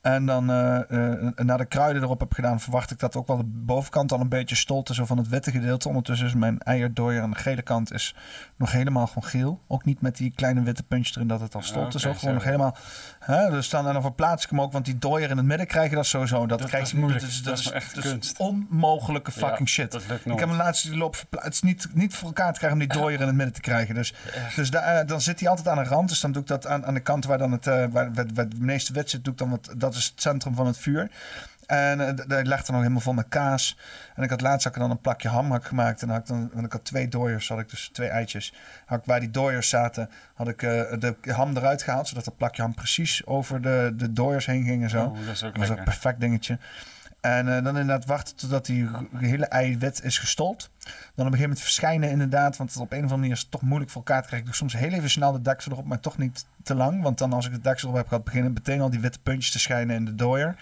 En 0.00 0.26
dan 0.26 0.50
eh, 0.50 1.28
na 1.36 1.56
de 1.56 1.64
kruiden 1.64 2.02
erop 2.02 2.20
heb 2.20 2.32
gedaan, 2.32 2.60
verwacht 2.60 2.90
ik 2.90 2.98
dat 2.98 3.16
ook 3.16 3.26
wel 3.26 3.36
de 3.36 3.44
bovenkant 3.44 4.12
al 4.12 4.20
een 4.20 4.28
beetje 4.28 4.54
stolt 4.54 4.88
is 4.88 4.96
zo 4.96 5.04
van 5.04 5.18
het 5.18 5.28
witte 5.28 5.50
gedeelte. 5.50 5.88
Ondertussen 5.88 6.26
is 6.26 6.34
mijn 6.34 6.58
eierdooier 6.58 7.22
aan 7.22 7.30
de 7.30 7.36
gele 7.36 7.62
kant 7.62 7.92
is 7.92 8.14
nog 8.56 8.72
helemaal 8.72 9.06
gewoon 9.06 9.28
geel. 9.28 9.60
Ook 9.66 9.84
niet 9.84 10.00
met 10.00 10.16
die 10.16 10.32
kleine 10.34 10.62
witte 10.62 10.82
puntjes 10.82 11.16
erin 11.16 11.28
dat 11.28 11.40
het 11.40 11.54
al 11.54 11.62
stolt 11.62 11.94
is. 11.94 12.04
oké, 12.04 12.12
Ook 12.12 12.18
gewoon 12.18 12.34
nog 12.34 12.44
helemaal. 12.44 12.76
Hè, 13.20 13.50
dus 13.50 13.68
dan, 13.68 13.86
en 13.86 13.92
dan 13.92 14.02
verplaats 14.02 14.44
ik 14.44 14.50
hem 14.50 14.60
ook, 14.60 14.72
want 14.72 14.84
die 14.84 14.98
dooier 14.98 15.30
in 15.30 15.36
het 15.36 15.46
midden 15.46 15.66
krijg 15.66 15.90
je 15.90 15.96
dat 15.96 16.06
sowieso. 16.06 16.46
Dat, 16.46 16.58
Dat- 16.58 16.68
krijg 16.68 16.90
je. 16.90 17.00
Dat 17.06 17.22
is, 17.22 17.42
Dat 17.42 17.58
is 17.58 17.70
echt 17.70 17.94
dat 17.94 18.04
kunst. 18.04 18.38
onmogelijke 18.38 19.30
Ja, 19.34 19.46
fucking 19.46 19.68
shit. 19.68 19.94
ik 19.94 20.38
heb 20.38 20.48
hem 20.48 20.52
laatst 20.56 20.82
die 20.82 20.96
loop 20.96 21.16
verplaatst. 21.16 21.46
Het 21.46 21.54
is 21.54 21.62
niet, 21.62 21.88
niet 21.94 22.14
voor 22.14 22.26
elkaar 22.28 22.52
te 22.52 22.58
krijgen 22.58 22.80
om 22.80 22.86
die 22.88 22.98
dooier 22.98 23.20
in 23.20 23.26
het 23.26 23.36
midden 23.36 23.54
te 23.54 23.60
krijgen. 23.60 23.94
Dus, 23.94 24.14
dus 24.56 24.70
eh, 24.70 24.98
dan 25.06 25.20
zit 25.20 25.40
hij 25.40 25.48
altijd 25.48 25.68
aan 25.68 25.82
de 25.82 25.88
rand. 25.88 26.08
Dus 26.08 26.20
dan 26.20 26.32
doe 26.32 26.42
ik 26.42 26.48
dat 26.48 26.66
aan, 26.66 26.86
aan 26.86 26.94
de 26.94 27.00
kant 27.00 27.24
waar, 27.24 27.38
dan 27.38 27.52
het, 27.52 27.66
eh, 27.66 27.74
waar, 27.74 27.90
waar, 28.12 28.26
waar 28.34 28.44
het 28.44 28.58
meeste 28.60 28.92
wit 28.92 29.10
zit. 29.10 29.24
Doe 29.24 29.32
ik 29.32 29.38
dan 29.38 29.50
wat, 29.50 29.70
dat 29.76 29.94
is 29.94 30.04
het 30.04 30.20
centrum 30.22 30.54
van 30.54 30.66
het 30.66 30.78
vuur. 30.78 31.10
En 31.70 32.00
eh, 32.00 32.08
d- 32.14 32.28
daar 32.28 32.44
legt 32.44 32.66
er 32.66 32.72
nog 32.72 32.80
helemaal 32.80 33.02
vol 33.02 33.12
met 33.12 33.28
kaas. 33.28 33.78
En 34.14 34.22
ik 34.22 34.30
had 34.30 34.40
laatst 34.40 34.64
had 34.64 34.74
ik 34.74 34.80
dan 34.80 34.90
een 34.90 35.00
plakje 35.00 35.28
ham 35.28 35.60
gemaakt. 35.60 36.02
En 36.02 36.06
dan 36.08 36.16
had 36.16 36.28
ik 36.28 36.34
dan, 36.34 36.50
want 36.52 36.66
ik 36.66 36.72
had 36.72 36.84
twee 36.84 37.08
dooiers, 37.08 37.48
had 37.48 37.58
ik 37.58 37.70
dus 37.70 37.90
twee 37.92 38.08
eitjes. 38.08 38.54
Had 38.86 38.98
ik, 38.98 39.04
waar 39.04 39.20
die 39.20 39.30
dooiers 39.30 39.68
zaten, 39.68 40.10
had 40.34 40.48
ik 40.48 40.62
eh, 40.62 40.70
de 40.98 41.16
ham 41.32 41.56
eruit 41.56 41.82
gehaald. 41.82 42.08
Zodat 42.08 42.24
dat 42.24 42.36
plakje 42.36 42.62
ham 42.62 42.74
precies 42.74 43.26
over 43.26 43.62
de, 43.62 43.92
de 43.96 44.12
dooiers 44.12 44.46
heen 44.46 44.64
ging 44.64 44.82
en 44.82 44.90
zo. 44.90 45.04
Oh, 45.04 45.14
dat 45.26 45.34
is 45.34 45.44
ook 45.44 45.56
was 45.56 45.68
een 45.68 45.74
perfect 45.84 46.20
dingetje. 46.20 46.58
En 47.20 47.48
eh, 47.48 47.54
dan 47.54 47.78
inderdaad 47.78 48.04
wachten 48.04 48.36
totdat 48.36 48.66
die 48.66 48.88
hele 49.16 49.46
ei 49.46 49.78
wit 49.78 50.04
is 50.04 50.18
gestold. 50.18 50.70
Dan 50.84 50.90
op 50.90 50.96
een 51.16 51.24
gegeven 51.24 51.40
moment 51.40 51.60
verschijnen 51.60 52.10
inderdaad, 52.10 52.56
want 52.56 52.76
op 52.76 52.80
een 52.80 52.86
of 52.86 52.94
andere 53.02 53.16
manier 53.16 53.32
is 53.34 53.40
het 53.40 53.50
toch 53.50 53.62
moeilijk 53.62 53.90
voor 53.90 54.02
elkaar 54.04 54.20
te 54.22 54.26
krijgen. 54.28 54.48
Ik 54.48 54.58
doe 54.58 54.68
soms 54.68 54.82
heel 54.82 54.92
even 54.92 55.10
snel 55.10 55.32
de 55.32 55.42
deksel 55.42 55.72
erop, 55.72 55.84
maar 55.84 56.00
toch 56.00 56.18
niet 56.18 56.44
te 56.62 56.74
lang. 56.74 57.02
Want 57.02 57.18
dan 57.18 57.32
als 57.32 57.46
ik 57.46 57.52
de 57.52 57.60
deksel 57.60 57.88
erop 57.88 58.00
heb 58.00 58.08
gehad, 58.08 58.24
beginnen 58.24 58.52
meteen 58.52 58.80
al 58.80 58.90
die 58.90 59.00
witte 59.00 59.18
puntjes 59.22 59.52
te 59.52 59.58
schijnen 59.58 59.96
in 59.96 60.04
de 60.04 60.14
dooier. 60.14 60.56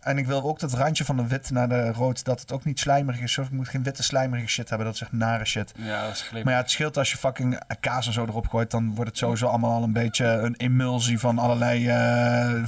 En 0.00 0.18
ik 0.18 0.26
wil 0.26 0.42
ook 0.42 0.58
dat 0.58 0.72
randje 0.72 1.04
van 1.04 1.16
de 1.16 1.26
wit 1.26 1.50
naar 1.50 1.68
de 1.68 1.92
rood, 1.92 2.24
dat 2.24 2.40
het 2.40 2.52
ook 2.52 2.64
niet 2.64 2.78
slijmerig 2.78 3.20
is. 3.20 3.32
Zo, 3.32 3.42
Ik 3.42 3.50
moet 3.50 3.68
geen 3.68 3.82
witte 3.82 4.02
slijmerige 4.02 4.48
shit 4.48 4.68
hebben, 4.68 4.86
dat 4.86 4.94
is 4.94 5.02
echt 5.02 5.12
nare 5.12 5.44
shit. 5.44 5.72
Ja, 5.76 6.02
dat 6.06 6.12
is. 6.12 6.42
Maar 6.42 6.52
ja, 6.52 6.58
het 6.58 6.70
scheelt 6.70 6.96
als 6.96 7.10
je 7.10 7.16
fucking 7.16 7.60
kaas 7.80 8.06
en 8.06 8.12
zo 8.12 8.24
erop 8.24 8.48
gooit, 8.48 8.70
dan 8.70 8.94
wordt 8.94 9.10
het 9.10 9.18
sowieso 9.18 9.46
allemaal 9.46 9.74
al 9.74 9.82
een 9.82 9.92
beetje 9.92 10.24
een 10.26 10.54
emulsie 10.56 11.18
van 11.18 11.38
allerlei 11.38 11.88
eh, 11.88 12.64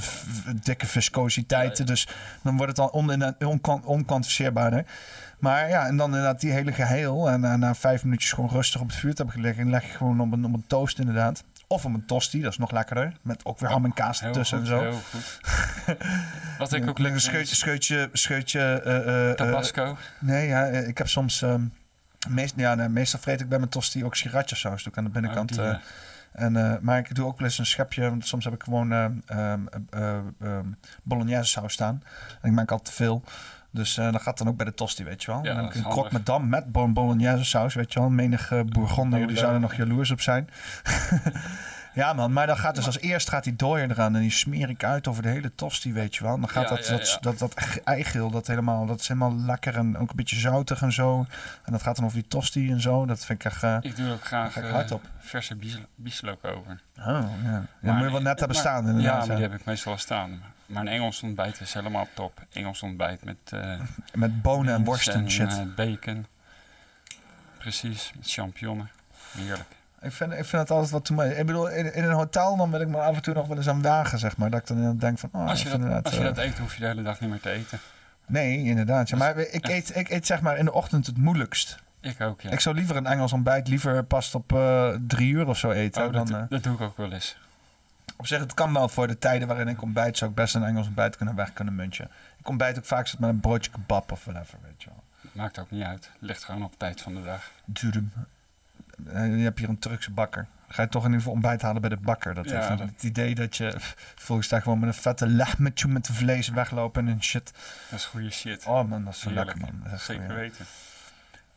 dikke 0.61 0.85
viscositeiten. 0.85 1.85
Dus 1.85 2.07
dan 2.41 2.57
wordt 2.57 2.77
het 2.77 2.79
al 2.79 2.87
on, 2.87 3.35
on, 3.45 3.83
onkwantificeerbaarder. 3.85 4.85
Maar 5.39 5.69
ja, 5.69 5.87
en 5.87 5.97
dan 5.97 6.09
inderdaad 6.09 6.39
die 6.39 6.51
hele 6.51 6.71
geheel. 6.71 7.29
En 7.29 7.43
eh, 7.43 7.53
na 7.53 7.75
vijf 7.75 8.03
minuutjes 8.03 8.31
gewoon 8.31 8.49
rustig 8.49 8.81
op 8.81 8.87
het 8.87 8.95
vuur 8.95 9.11
te 9.11 9.17
hebben 9.17 9.41
gelegen. 9.41 9.63
En 9.63 9.69
leg 9.69 9.83
je 9.83 9.97
gewoon 9.97 10.19
op 10.19 10.31
een, 10.31 10.45
op 10.45 10.53
een 10.53 10.63
toast 10.67 10.99
inderdaad. 10.99 11.43
Of 11.71 11.83
een 11.83 12.05
tosti, 12.05 12.41
dat 12.41 12.51
is 12.51 12.57
nog 12.57 12.71
lekkerder. 12.71 13.13
Met 13.21 13.45
ook 13.45 13.59
weer 13.59 13.69
ham 13.69 13.85
en 13.85 13.93
kaas 13.93 14.21
ertussen 14.21 14.59
en 14.59 14.65
zo. 14.65 14.79
heel 14.79 14.99
goed. 15.11 15.39
Wat 16.57 16.73
ik 16.73 16.89
ook 16.89 16.97
Een 16.97 17.03
lekker 17.03 17.21
scheutje, 17.21 17.55
scheutje, 17.55 18.09
scheutje... 18.13 18.59
eh, 18.59 19.29
eh, 19.29 19.35
Tabasco? 19.35 19.83
eh, 19.83 19.97
nee, 20.19 20.47
ja, 20.47 20.65
ik 20.65 20.97
heb 20.97 21.07
soms... 21.07 21.41
ehm, 21.41 21.61
meest, 22.29 22.53
ja, 22.57 22.75
nee, 22.75 22.89
meestal 22.89 23.19
vreet 23.19 23.41
ik 23.41 23.49
bij 23.49 23.57
mijn 23.57 23.69
tosti 23.69 24.05
ook 24.05 24.15
sriracha 24.15 24.55
saus. 24.55 24.83
Doe 24.83 24.91
ik 24.91 24.97
aan 24.97 25.03
de 25.03 25.09
binnenkant. 25.09 25.59
Oh, 25.59 25.73
en, 26.31 26.79
maar 26.81 26.97
ik 26.97 27.15
doe 27.15 27.25
ook 27.25 27.37
wel 27.37 27.47
eens 27.47 27.57
een 27.57 27.65
schepje. 27.65 28.09
Want 28.09 28.27
soms 28.27 28.43
heb 28.45 28.53
ik 28.53 28.63
gewoon 28.63 28.91
eh, 28.91 29.05
ehm, 29.25 29.61
eh, 29.89 30.17
ehm, 30.39 30.65
bolognese 31.03 31.49
saus 31.49 31.73
staan. 31.73 32.03
En 32.41 32.49
ik 32.49 32.55
maak 32.55 32.71
altijd 32.71 32.89
te 32.89 33.03
veel. 33.03 33.23
Dus 33.73 33.97
eh, 33.97 34.11
dat 34.11 34.21
gaat 34.21 34.37
dan 34.37 34.47
ook 34.47 34.55
bij 34.57 34.65
de 34.65 34.73
tosti, 34.73 35.03
weet 35.03 35.23
je 35.23 35.31
wel. 35.31 35.43
Ja, 35.43 35.53
dan 35.53 35.55
heb 35.55 35.63
dat 35.65 35.73
ik 35.73 35.79
is 35.79 35.85
een 35.85 35.91
krok 35.91 36.11
met 36.11 36.25
dam 36.25 36.49
met 36.49 36.71
bo- 36.71 36.87
bolognese 36.91 37.45
saus, 37.45 37.73
weet 37.73 37.93
je 37.93 37.99
wel. 37.99 38.09
Menig 38.09 38.51
uh, 38.51 38.61
Bourgondier, 38.65 39.27
die 39.27 39.37
zouden 39.37 39.61
nog 39.61 39.73
jaloers 39.75 40.11
op 40.11 40.21
zijn. 40.21 40.49
ja 41.93 42.13
man, 42.13 42.33
maar 42.33 42.47
dan 42.47 42.57
gaat 42.57 42.75
dus 42.75 42.85
als 42.85 42.99
eerst 42.99 43.29
gaat 43.29 43.43
die 43.43 43.55
dooier 43.55 43.89
eraan 43.91 44.15
en 44.15 44.21
die 44.21 44.31
smeer 44.31 44.69
ik 44.69 44.83
uit 44.83 45.07
over 45.07 45.23
de 45.23 45.29
hele 45.29 45.55
tosti, 45.55 45.93
weet 45.93 46.15
je 46.15 46.23
wel. 46.23 46.33
En 46.33 46.39
dan 46.39 46.49
gaat 46.49 46.69
Ja, 46.69 46.75
dat, 46.75 46.87
ja, 46.87 46.91
dat, 46.97 47.07
ja. 47.09 47.17
dat, 47.21 47.39
dat 47.39 47.79
eigeel, 47.83 48.29
dat, 48.31 48.47
helemaal, 48.47 48.85
dat 48.85 48.99
is 48.99 49.07
helemaal 49.07 49.35
lekker 49.35 49.75
en 49.77 49.97
ook 49.97 50.09
een 50.09 50.15
beetje 50.15 50.39
zoutig 50.39 50.81
en 50.81 50.91
zo. 50.93 51.25
En 51.63 51.71
dat 51.71 51.81
gaat 51.83 51.95
dan 51.95 52.05
over 52.05 52.17
die 52.17 52.27
tosti 52.27 52.71
en 52.71 52.81
zo. 52.81 53.05
Dat 53.05 53.25
vind 53.25 53.39
ik 53.45 53.51
echt... 53.51 53.63
eh, 53.63 53.77
Ik 53.81 53.95
doe 53.95 54.05
er 54.07 54.13
ook 54.13 54.25
graag 54.25 54.57
ik 54.57 54.63
eh, 54.63 54.71
hard 54.71 54.91
op. 54.91 55.01
verse 55.19 55.55
bies- 55.55 55.79
bieslook 55.95 56.45
over. 56.45 56.81
Oh, 56.99 57.05
ja. 57.43 57.63
Ja, 57.81 57.93
moet 57.93 58.03
je 58.05 58.11
wel 58.11 58.21
net 58.21 58.39
hebben 58.39 58.57
staan 58.57 58.87
inderdaad. 58.87 59.11
Ja, 59.11 59.17
maar 59.17 59.27
ja. 59.27 59.33
die 59.35 59.43
heb 59.43 59.53
ik 59.59 59.65
meestal 59.65 59.91
al 59.91 59.97
staan. 59.97 60.41
Maar 60.71 60.81
een 60.81 60.87
Engels 60.87 61.23
ontbijt 61.23 61.59
is 61.61 61.73
helemaal 61.73 62.07
top. 62.13 62.41
Engels 62.53 62.81
ontbijt 62.83 63.23
met... 63.23 63.35
eh, 63.49 63.79
Met 64.13 64.41
bonen 64.41 64.73
en 64.73 64.83
beans 64.83 64.87
worst 64.87 65.07
en 65.07 65.31
shit. 65.31 65.51
eh, 65.51 65.75
bacon. 65.75 66.25
Precies, 67.57 68.11
met 68.15 68.31
champignonnen. 68.31 68.89
Heerlijk. 69.37 69.69
Ik 70.01 70.11
vind, 70.11 70.31
ik 70.31 70.45
vind 70.45 70.61
het 70.61 70.71
altijd 70.71 70.89
wat 70.91 71.05
te 71.05 71.13
mooi. 71.13 71.29
Ik 71.29 71.45
bedoel, 71.45 71.69
in, 71.69 71.93
in 71.93 72.03
een 72.03 72.11
hotel 72.11 72.57
dan 72.57 72.71
wil 72.71 72.81
ik 72.81 72.87
me 72.87 72.97
af 72.97 73.15
en 73.15 73.21
toe 73.21 73.33
nog 73.33 73.47
wel 73.47 73.57
eens 73.57 73.69
aan 73.69 73.81
wagen, 73.81 74.19
zeg 74.19 74.37
maar. 74.37 74.49
Dat 74.49 74.59
ik 74.59 74.67
dan 74.67 74.97
denk 74.97 75.19
van, 75.19 75.29
oh, 75.33 75.47
als 75.47 75.63
je, 75.63 75.69
dat, 75.77 76.03
als 76.03 76.13
je 76.13 76.19
eh, 76.19 76.25
dat 76.25 76.37
eet, 76.37 76.57
hoef 76.57 76.73
je 76.73 76.79
de 76.79 76.85
hele 76.87 77.01
dag 77.03 77.19
niet 77.19 77.29
meer 77.29 77.39
te 77.39 77.49
eten. 77.49 77.79
Nee, 78.25 78.63
inderdaad. 78.63 79.09
Ja. 79.09 79.17
Maar 79.17 79.37
ik 79.37 79.67
eet, 79.67 79.95
ik 79.95 80.09
eet 80.09 80.25
zeg 80.25 80.41
maar 80.41 80.57
in 80.57 80.65
de 80.65 80.73
ochtend 80.73 81.05
het 81.05 81.17
moeilijkst. 81.17 81.77
Ik 82.01 82.21
ook, 82.21 82.41
ja. 82.41 82.49
Ik 82.49 82.59
zou 82.59 82.75
liever 82.75 82.95
een 82.95 83.05
Engels 83.05 83.33
ontbijt 83.33 83.67
liever 83.67 84.03
past 84.03 84.35
op 84.35 84.59
drie 85.07 85.31
uur 85.33 85.47
of 85.47 85.57
zo 85.57 85.71
eten. 85.71 86.05
Oh, 86.05 86.13
dat, 86.13 86.27
dan, 86.27 86.45
dat 86.49 86.63
doe 86.63 86.73
ik 86.73 86.81
ook 86.81 86.97
wel 86.97 87.11
eens. 87.11 87.37
Op 88.21 88.27
zich, 88.27 88.39
het 88.39 88.53
kan 88.53 88.73
wel 88.73 88.89
voor 88.89 89.07
de 89.07 89.17
tijden 89.17 89.47
waarin 89.47 89.67
ik 89.67 89.81
ontbijt, 89.81 90.17
zou 90.17 90.29
ik 90.29 90.35
best 90.35 90.55
een 90.55 90.63
Engels 90.63 90.87
ontbijt 90.87 91.15
kunnen 91.17 91.35
weg 91.35 91.53
kunnen 91.53 91.75
muntje. 91.75 92.07
Ik 92.39 92.47
ontbijt 92.49 92.77
ook 92.77 92.85
vaak 92.85 93.13
met 93.19 93.29
een 93.29 93.39
broodje 93.39 93.71
kebab 93.71 94.11
of 94.11 94.25
whatever, 94.25 94.57
weet 94.63 94.83
je 94.83 94.89
wel. 94.89 95.03
Maakt 95.31 95.59
ook 95.59 95.71
niet 95.71 95.83
uit. 95.83 96.09
Ligt 96.19 96.43
gewoon 96.43 96.63
op 96.63 96.73
tijd 96.77 97.01
van 97.01 97.13
de 97.15 97.23
dag. 97.23 97.51
Eh, 99.07 99.37
Je 99.37 99.43
hebt 99.43 99.59
hier 99.59 99.69
een 99.69 99.79
Turkse 99.79 100.11
bakker. 100.11 100.47
Ga 100.67 100.81
je 100.81 100.89
toch 100.89 101.01
in 101.01 101.07
ieder 101.07 101.19
geval 101.21 101.33
ontbijt 101.33 101.61
halen 101.61 101.81
bij 101.81 101.89
de 101.89 101.97
bakker. 101.97 102.33
Dat 102.33 102.49
Ja, 102.49 102.55
heeft 102.55 102.67
dat- 102.67 102.79
het 102.89 103.03
idee 103.03 103.35
dat 103.35 103.57
je 103.57 103.73
volgens 104.15 104.47
daar 104.47 104.61
gewoon 104.61 104.79
met 104.79 104.87
een 104.95 105.01
vette 105.01 105.29
lachmetje 105.29 105.87
met 105.87 106.07
vlees 106.11 106.47
weglopen 106.49 107.07
en 107.07 107.23
shit. 107.23 107.53
Dat 107.89 107.99
is 107.99 108.05
goede 108.05 108.29
shit. 108.31 108.65
Oh 108.65 108.87
man, 108.89 109.03
dat 109.03 109.13
is 109.13 109.19
zo 109.19 109.29
Heerlijk. 109.29 109.57
lekker 109.57 109.73
man. 109.89 109.99
Zeker 109.99 110.35
weten. 110.35 110.65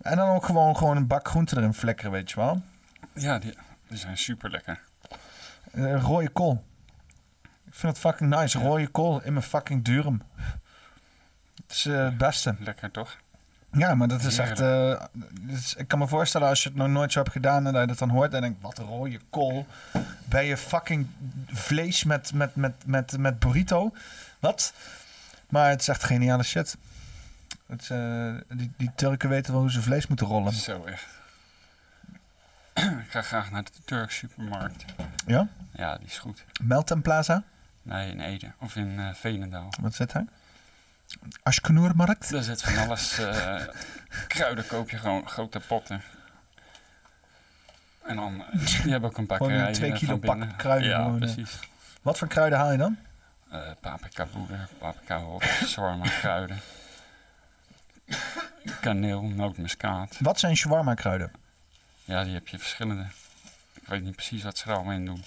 En 0.02 0.16
dan 0.16 0.28
ook 0.28 0.44
gewoon, 0.44 0.76
gewoon 0.76 0.96
een 0.96 1.06
bak 1.06 1.28
groenten 1.28 1.56
erin 1.58 1.74
flikkeren, 1.74 2.10
weet 2.12 2.30
je 2.30 2.36
wel. 2.36 2.62
Ja, 3.12 3.38
die, 3.38 3.54
die 3.88 3.98
zijn 3.98 4.18
super 4.18 4.50
lekker. 4.50 4.80
Eh, 5.74 6.02
rode 6.02 6.28
kool. 6.28 6.64
Ik 7.42 7.74
vind 7.80 7.92
het 7.92 7.98
fucking 8.00 8.30
nice. 8.34 8.58
Rode 8.58 8.86
kool 8.88 9.22
in 9.22 9.32
mijn 9.32 9.44
fucking 9.44 9.84
durum. 9.84 10.22
Het 11.62 11.70
is 11.76 11.86
eh, 11.86 12.04
het 12.04 12.18
beste. 12.18 12.54
Lekker 12.58 12.90
toch? 12.90 13.16
Ja, 13.72 13.94
maar 13.94 14.08
dat 14.08 14.22
is 14.22 14.38
echt... 14.38 14.60
is- 15.48 15.74
ik 15.74 15.88
kan 15.88 15.98
me 15.98 16.06
voorstellen 16.08 16.48
als 16.48 16.62
je 16.62 16.68
het 16.68 16.78
nog 16.78 16.88
nooit 16.88 17.12
zo 17.12 17.18
hebt 17.18 17.32
gedaan 17.32 17.66
en 17.66 17.72
dat 17.72 17.80
je 17.82 17.86
dat 17.88 17.98
dan 17.98 18.10
hoort 18.10 18.34
en 18.34 18.40
denkt, 18.40 18.62
wat 18.62 18.78
rode 18.78 19.20
kool. 19.30 19.66
Ben 20.24 20.44
je 20.44 20.56
fucking 20.56 21.06
vlees 21.46 22.04
met, 22.04 22.32
met, 22.34 22.56
met, 22.56 22.72
met, 22.86 23.18
met 23.18 23.38
burrito? 23.38 23.92
Wat? 24.40 24.72
Maar 25.48 25.68
het 25.70 25.80
is 25.80 25.88
echt 25.88 26.04
geniale 26.04 26.42
shit. 26.42 26.76
Het, 27.66 27.90
die, 28.58 28.72
die 28.76 28.90
Turken 28.94 29.28
weten 29.28 29.52
wel 29.52 29.60
hoe 29.60 29.70
ze 29.70 29.82
vlees 29.82 30.06
moeten 30.06 30.26
rollen. 30.26 30.52
Zo 30.52 30.84
echt. 30.84 31.06
Ik 32.74 33.06
ga 33.08 33.22
graag 33.22 33.50
naar 33.50 33.64
de 33.64 33.70
Turkse 33.84 34.18
supermarkt. 34.18 34.84
Ja? 35.26 35.48
Ja, 35.72 35.96
die 35.96 36.06
is 36.06 36.18
goed. 36.18 36.44
Meltem 36.62 37.02
Plaza? 37.02 37.42
Nee, 37.82 38.10
in 38.10 38.20
Ede. 38.20 38.52
Of 38.60 38.76
in 38.76 38.98
eh 38.98 39.14
Veenendaal. 39.14 39.68
Wat 39.80 39.94
zit 39.94 40.12
hij? 40.12 40.26
Ashkenoermarkt? 41.42 42.30
Daar 42.30 42.42
zit 42.42 42.62
van 42.62 42.76
alles. 42.78 43.18
eh, 43.18 43.60
kruiden 44.28 44.66
koop 44.66 44.90
je 44.90 44.98
gewoon 44.98 45.28
grote 45.28 45.60
potten. 45.60 46.02
En 48.06 48.16
dan, 48.16 48.44
eh, 48.52 48.66
die 48.82 48.90
hebben 48.92 49.10
ook 49.10 49.18
een 49.18 49.26
paar 49.26 49.38
kruiden 49.38 49.72
twee 49.72 49.90
van 49.90 49.98
kilo 49.98 50.16
pak 50.16 50.58
kruiden 50.58 50.88
Ja, 50.88 50.96
gewoon, 50.96 51.12
eh. 51.12 51.18
precies. 51.34 51.58
Wat 52.02 52.18
voor 52.18 52.28
kruiden 52.28 52.58
haal 52.58 52.72
je 52.72 52.78
dan? 52.78 52.96
Eh 53.50 53.60
paprika 53.80 54.24
poeder, 54.24 54.68
paprika 54.78 55.20
shawarma 55.66 56.04
kruiden. 56.08 56.58
Kaneel, 58.80 59.22
nootmuskaat. 59.22 60.16
Wat 60.20 60.38
zijn 60.40 60.56
shawarma 60.56 60.94
kruiden? 60.94 61.30
Ja, 62.04 62.24
die 62.24 62.34
heb 62.34 62.48
je 62.48 62.58
verschillende. 62.58 63.06
Ik 63.74 63.88
weet 63.88 64.02
niet 64.02 64.14
precies 64.14 64.42
wat 64.42 64.58
ze 64.58 64.68
er 64.68 64.74
allemaal 64.74 64.92
in 64.94 65.04
doen. 65.04 65.24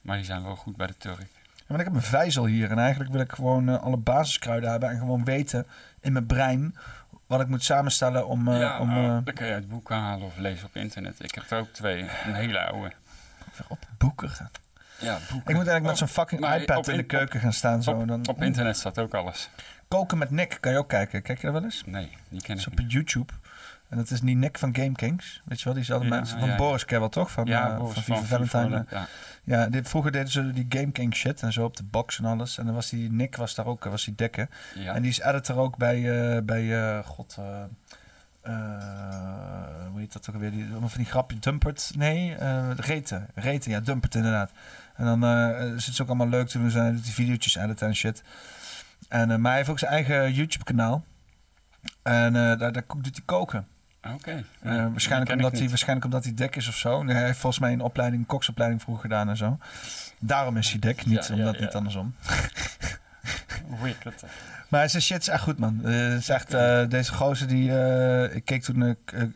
Maar 0.00 0.16
die 0.16 0.24
zijn 0.24 0.42
wel 0.42 0.56
goed 0.56 0.76
bij 0.76 0.86
de 0.86 0.96
Turk. 0.98 1.26
Ja, 1.56 1.64
maar 1.66 1.78
ik 1.78 1.84
heb 1.86 1.94
een 1.94 2.02
vijzel 2.02 2.46
hier 2.46 2.70
en 2.70 2.78
eigenlijk 2.78 3.10
wil 3.10 3.20
ik 3.20 3.32
gewoon 3.32 3.68
eh, 3.68 3.82
alle 3.82 3.96
basiskruiden 3.96 4.70
hebben 4.70 4.90
en 4.90 4.98
gewoon 4.98 5.24
weten 5.24 5.66
in 6.00 6.12
mijn 6.12 6.26
brein 6.26 6.76
wat 7.26 7.40
ik 7.40 7.48
moet 7.48 7.64
samenstellen 7.64 8.26
om... 8.26 8.48
eh, 8.48 8.58
ja, 8.58 8.78
om 8.80 8.88
nou, 8.88 9.18
eh, 9.18 9.24
dat 9.24 9.34
kan 9.34 9.46
je 9.46 9.52
uit 9.52 9.68
boeken 9.68 9.96
halen 9.96 10.26
of 10.26 10.36
lezen 10.36 10.66
op 10.66 10.76
internet. 10.76 11.22
Ik 11.22 11.34
heb 11.34 11.50
er 11.50 11.58
ook 11.58 11.68
twee. 11.72 12.00
Een 12.24 12.34
hele 12.34 12.66
oude. 12.66 12.92
boeken 13.98 14.30
gaan. 14.30 14.50
Ja, 14.98 15.12
boeken. 15.12 15.50
Ik 15.50 15.56
moet 15.56 15.66
eigenlijk 15.66 15.82
met 15.82 15.92
Oh, 15.92 15.98
zo'n 15.98 16.08
fucking 16.08 16.54
iPad 16.54 16.76
op 16.76 16.88
in 16.88 16.96
de 16.96 17.02
keuken 17.02 17.40
gaan 17.40 17.52
staan. 17.52 17.82
Zo. 17.82 17.90
Op, 17.90 18.08
dan, 18.08 18.28
op 18.28 18.42
internet 18.42 18.76
staat 18.76 18.98
ook 18.98 19.14
alles. 19.14 19.50
Koken 19.88 20.18
met 20.18 20.30
Nick 20.30 20.56
kan 20.60 20.72
je 20.72 20.78
ook 20.78 20.88
kijken. 20.88 21.22
Kijk 21.22 21.38
je 21.38 21.44
dat 21.44 21.54
wel 21.54 21.64
eens? 21.64 21.82
Nee, 21.86 22.08
die 22.28 22.40
ken 22.40 22.56
Dat 22.56 22.66
is 22.66 22.72
ik 22.72 22.80
op 22.80 22.90
YouTube. 22.90 23.32
En 23.88 23.96
dat 23.96 24.10
is 24.10 24.20
die 24.20 24.36
Nick 24.36 24.58
van 24.58 24.74
Game 24.76 24.92
Kings. 24.92 25.42
Weet 25.44 25.58
je 25.58 25.64
wel, 25.64 25.74
diezelfde 25.74 26.08
Ja, 26.08 26.14
mensen. 26.14 26.38
Van 26.38 26.48
ja. 26.48 26.56
Boris 26.56 26.84
wel 26.84 27.08
toch? 27.08 27.30
Van, 27.30 27.44
Ja, 27.46 27.70
eh, 27.70 27.76
Boris 27.78 27.94
van 27.94 28.02
van 28.02 28.16
Viva 28.16 28.36
Viva 28.36 28.46
Valentine. 28.46 29.06
Ja, 29.44 29.68
dit, 29.68 29.88
vroeger 29.88 30.12
deden 30.12 30.28
ze 30.30 30.50
die 30.50 30.66
Game 30.68 30.90
King 30.92 31.14
shit 31.14 31.42
en 31.42 31.52
zo 31.52 31.64
op 31.64 31.76
de 31.76 31.82
box 31.82 32.18
en 32.18 32.24
alles. 32.24 32.58
En 32.58 32.64
dan 32.64 32.74
was 32.74 32.90
die 32.90 33.12
Nick 33.12 33.36
was 33.36 33.54
daar 33.54 33.66
ook, 33.66 33.84
was 33.84 34.04
die 34.04 34.14
dikke. 34.14 34.48
Ja. 34.74 34.94
En 34.94 35.02
die 35.02 35.10
is 35.10 35.20
editor 35.20 35.56
ook 35.56 35.76
bij, 35.76 35.96
eh, 36.36 36.42
bij 36.42 36.82
eh, 36.98 37.04
god, 37.04 37.36
eh, 37.38 37.62
eh, 38.42 39.90
hoe 39.90 40.00
heet 40.00 40.12
dat 40.12 40.28
ook 40.28 40.34
alweer? 40.34 40.50
Die, 40.50 40.66
van 40.80 40.90
die 40.94 41.06
grapje, 41.06 41.38
Dumpert? 41.38 41.92
Nee, 41.96 42.34
eh 42.34 42.70
Reten. 42.76 43.26
Reten, 43.34 43.70
ja, 43.70 43.80
Dumpert 43.80 44.14
inderdaad. 44.14 44.50
En 44.94 45.04
dan 45.04 45.24
eh 45.24 45.72
zit 45.76 45.94
ze 45.94 46.02
ook 46.02 46.08
allemaal 46.08 46.28
leuk 46.28 46.48
te 46.48 46.58
doen. 46.58 46.70
Zijn 46.70 46.94
die 47.00 47.12
video's 47.12 47.56
editen 47.56 47.86
en 47.86 47.96
shit. 47.96 48.22
En, 49.08 49.30
eh, 49.30 49.36
maar 49.36 49.48
hij 49.48 49.56
heeft 49.56 49.70
ook 49.70 49.78
zijn 49.78 49.92
eigen 49.92 50.32
YouTube 50.32 50.64
kanaal. 50.64 51.04
En 52.02 52.36
eh, 52.36 52.58
daar, 52.58 52.72
daar 52.72 52.84
doet 52.86 53.16
hij 53.16 53.22
koken. 53.24 53.66
Oké. 54.12 54.44
Eh, 54.60 54.86
waarschijnlijk, 54.90 55.30
omdat 55.32 55.58
hij, 55.58 55.68
waarschijnlijk 55.68 56.06
omdat 56.06 56.24
hij 56.24 56.34
dik 56.34 56.56
is 56.56 56.68
of 56.68 56.76
zo. 56.76 57.06
Hij 57.06 57.24
heeft 57.24 57.38
volgens 57.38 57.62
mij 57.62 57.72
een 57.72 57.80
opleiding, 57.80 58.26
koksopleiding 58.26 58.82
vroeger 58.82 59.02
gedaan 59.02 59.28
en 59.28 59.36
zo. 59.36 59.58
Daarom 60.18 60.56
is 60.56 60.70
hij 60.70 60.78
dik, 60.78 61.06
niet 61.06 61.26
Ja, 61.26 61.34
omdat 61.34 61.54
ja. 61.54 61.60
niet 61.64 61.74
andersom. 61.74 62.14
Wicked. 63.82 64.24
Maar 64.68 64.90
zijn 64.90 65.02
shit 65.02 65.20
is 65.20 65.28
echt 65.28 65.42
goed, 65.42 65.58
man. 65.58 65.80
Het 65.82 66.20
is 66.20 66.28
echt, 66.28 66.50
deze 66.90 67.12
gozer 67.12 67.48
die... 67.48 67.78
eh, 67.78 68.36
ik 68.36 68.44
keek 68.44 68.62
toen 68.62 68.82
eh, 68.82 69.26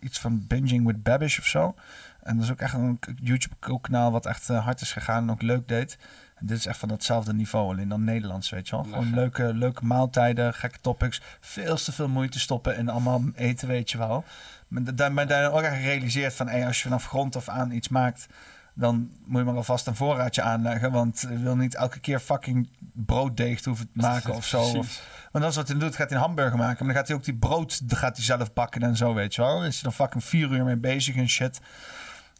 iets 0.00 0.18
van 0.18 0.46
Binging 0.46 0.86
with 0.86 1.02
Babish 1.02 1.38
of 1.38 1.46
zo. 1.46 1.74
En 2.22 2.34
dat 2.36 2.44
is 2.44 2.50
ook 2.50 2.60
echt 2.60 2.74
een 2.74 2.98
YouTube-kanaal 3.22 4.12
wat 4.12 4.26
echt 4.26 4.48
hard 4.48 4.80
is 4.80 4.92
gegaan 4.92 5.22
en 5.22 5.30
ook 5.30 5.42
leuk 5.42 5.68
deed. 5.68 5.98
Dit 6.46 6.58
is 6.58 6.66
echt 6.66 6.78
van 6.78 6.88
datzelfde 6.88 7.34
niveau, 7.34 7.70
alleen 7.72 7.88
dan 7.88 8.04
Nederlands, 8.04 8.50
weet 8.50 8.68
je 8.68 8.76
wel. 8.76 8.84
Gewoon 8.84 9.14
leuke, 9.14 9.54
leuke 9.54 9.84
maaltijden, 9.84 10.54
gekke 10.54 10.78
topics. 10.80 11.20
Veel 11.40 11.76
te 11.76 11.92
veel 11.92 12.08
moeite 12.08 12.40
stoppen 12.40 12.76
in 12.76 12.88
allemaal 12.88 13.22
eten, 13.34 13.68
weet 13.68 13.90
je 13.90 13.98
wel. 13.98 14.24
Maar 14.68 14.94
da- 14.94 15.08
maar 15.08 15.26
daar 15.26 15.52
ook 15.52 15.60
echt 15.60 15.76
gerealiseerd 15.76 16.34
van... 16.34 16.48
Hey, 16.48 16.66
als 16.66 16.76
je 16.76 16.82
vanaf 16.82 17.06
grond 17.06 17.36
af 17.36 17.48
aan 17.48 17.70
iets 17.70 17.88
maakt... 17.88 18.26
dan 18.74 19.10
moet 19.24 19.38
je 19.40 19.44
maar 19.46 19.54
alvast 19.56 19.86
een 19.86 19.94
voorraadje 19.96 20.42
aanleggen. 20.42 20.92
Want 20.92 21.20
je 21.20 21.38
wil 21.38 21.56
niet 21.56 21.74
elke 21.74 22.00
keer 22.00 22.18
fucking 22.20 22.68
brooddeeg 22.92 23.64
hoeven 23.64 23.88
maken 23.92 24.34
of 24.40 24.46
zo. 24.46 24.60
Of, 24.60 25.02
want 25.32 25.44
dat 25.44 25.50
is 25.52 25.56
wat 25.56 25.68
hij 25.68 25.78
doet. 25.78 25.96
Gaat 25.96 26.08
hij 26.08 26.18
een 26.18 26.24
hamburger 26.24 26.58
maken. 26.58 26.76
Maar 26.84 26.94
dan 26.94 26.96
gaat 26.96 27.08
hij 27.08 27.16
ook 27.16 27.24
die 27.24 27.34
brood 27.36 27.80
gaat 27.88 28.16
hij 28.16 28.24
zelf 28.24 28.52
bakken 28.52 28.82
en 28.82 28.96
zo, 28.96 29.14
weet 29.14 29.34
je 29.34 29.42
wel. 29.42 29.54
Dan 29.58 29.64
is 29.66 29.80
hij 29.80 29.90
er 29.90 29.96
fucking 29.96 30.24
vier 30.24 30.50
uur 30.50 30.64
mee 30.64 30.76
bezig 30.76 31.16
en 31.16 31.28
shit. 31.28 31.60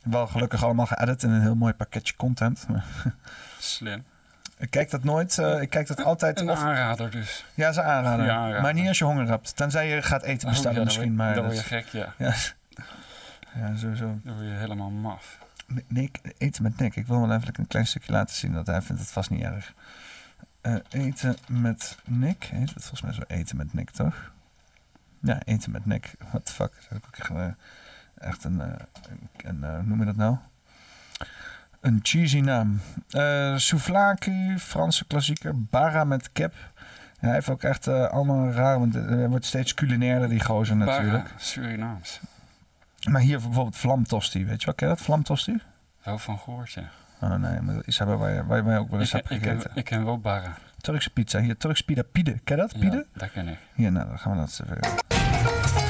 Wel 0.02 0.26
gelukkig 0.26 0.64
allemaal 0.64 0.86
geëdit 0.86 1.22
in 1.22 1.30
een 1.30 1.40
heel 1.40 1.54
mooi 1.54 1.72
pakketje 1.72 2.16
content. 2.16 2.66
Slim. 3.64 4.04
ik 4.58 4.70
kijk 4.70 4.90
dat 4.90 5.04
nooit. 5.04 5.38
eh, 5.38 5.60
ik 5.62 5.70
kijk 5.70 5.86
dat 5.86 6.04
altijd. 6.04 6.40
Een 6.40 6.50
of- 6.50 6.58
aanrader 6.62 7.10
dus. 7.10 7.44
ja, 7.54 7.72
ze 7.72 7.82
aanraden. 7.82 8.24
Ja, 8.26 8.32
aanrader. 8.34 8.60
Maar 8.62 8.74
niet 8.74 8.88
als 8.88 8.98
je 8.98 9.04
honger 9.04 9.28
hebt. 9.28 9.56
Tenzij 9.56 9.88
je 9.88 10.02
gaat 10.02 10.22
eten 10.22 10.46
Oh, 10.48 10.52
bestellen 10.52 10.78
ja, 10.78 10.84
misschien. 10.84 11.14
maar 11.14 11.34
dan 11.34 11.44
dat 11.44 11.52
word 11.52 11.68
je 11.68 11.74
gek, 11.74 11.86
ja. 11.86 12.14
ja. 12.18 12.34
Ja, 13.54 13.76
sowieso. 13.76 14.18
Dan 14.24 14.34
word 14.34 14.46
je 14.46 14.52
helemaal 14.52 14.90
maf. 14.90 15.38
Nick, 15.86 16.18
eten 16.38 16.62
met 16.62 16.78
Nick. 16.78 16.96
Ik 16.96 17.06
wil 17.06 17.20
wel 17.28 17.36
even 17.36 17.54
een 17.58 17.66
klein 17.66 17.86
stukje 17.86 18.12
laten 18.12 18.34
zien. 18.36 18.52
Dat 18.52 18.66
hij 18.66 18.82
vindt 18.82 19.00
het 19.00 19.10
vast 19.10 19.30
niet 19.30 19.42
erg. 19.42 19.72
Eh, 20.60 20.74
eten 20.88 21.36
met 21.48 21.96
Nick. 22.04 22.44
Heet 22.44 22.74
het 22.74 22.82
volgens 22.84 23.02
mij 23.02 23.12
zo 23.12 23.20
eten 23.26 23.56
met 23.56 23.74
Nick, 23.74 23.90
toch? 23.90 24.32
Ja, 25.20 25.40
eten 25.44 25.70
met 25.70 25.86
Nick. 25.86 26.14
What 26.30 26.44
the 26.46 26.52
fuck. 26.52 26.72
Dat 26.90 26.98
is 27.00 27.06
ook 27.06 27.16
echt, 27.16 27.30
eh, 27.30 27.46
echt 28.28 28.44
een... 28.44 28.60
eh, 28.60 28.68
een, 29.44 29.62
een, 29.62 29.74
hoe 29.74 29.82
noem 29.82 29.98
je 29.98 30.04
dat 30.04 30.16
nou? 30.16 30.36
Een 31.84 32.00
cheesy 32.02 32.40
naam. 32.40 32.80
Eh 33.10 33.56
souvlaki, 33.56 34.58
Franse 34.58 35.04
klassieker. 35.06 35.52
Bara 35.62 36.04
met. 36.04 36.30
Ja, 36.32 36.48
hij 37.18 37.32
heeft 37.32 37.48
ook 37.48 37.62
echt 37.62 37.86
eh, 37.86 38.06
allemaal 38.06 38.50
raar... 38.50 38.78
Want 38.78 38.96
eh, 38.96 39.06
hij 39.06 39.28
wordt 39.28 39.44
steeds 39.44 39.74
culinairder, 39.74 40.28
die 40.28 40.44
gozer 40.44 40.76
natuurlijk. 40.76 41.24
Bara, 41.24 41.34
Surinaams. 41.36 42.20
Maar 43.10 43.20
hier 43.20 43.40
bijvoorbeeld 43.40 43.76
vlamtosti. 43.76 44.44
Weet 44.44 44.60
je 44.60 44.66
wat? 44.66 44.74
Ken 44.74 44.88
je 44.88 44.94
dat? 44.94 45.02
Vlamtosti? 45.02 45.60
Wel 46.02 46.18
van 46.18 46.38
gehoord, 46.38 46.72
ja. 46.72 46.90
Oh 47.20 47.34
nee, 47.34 47.60
maar 47.60 47.74
dat 47.74 47.86
is 47.86 47.98
hebben 47.98 48.46
waar 48.46 48.56
je 48.56 48.62
mij 48.62 48.78
ook 48.78 48.90
wel 48.90 49.00
eens 49.00 49.08
Ik, 49.08 49.14
hebt 49.14 49.30
ik, 49.30 49.40
ken, 49.40 49.50
gegeten. 49.50 49.70
ik 49.74 49.84
ken 49.84 50.04
wel 50.04 50.18
Barra. 50.18 50.56
Turkse 50.80 51.10
pizza. 51.10 51.40
Hier, 51.40 51.56
Turks 51.56 51.80
pida. 51.80 52.02
Pide. 52.12 52.38
Ken 52.44 52.56
je 52.56 52.62
dat? 52.62 52.72
Pide? 52.78 52.96
Ja, 52.96 53.04
dat 53.12 53.30
ken 53.30 53.48
ik. 53.48 53.58
Hier, 53.74 53.92
nou, 53.92 54.08
dan 54.08 54.18
gaan 54.18 54.32
we 54.32 54.38
dat 54.38 54.60
even... 54.64 55.83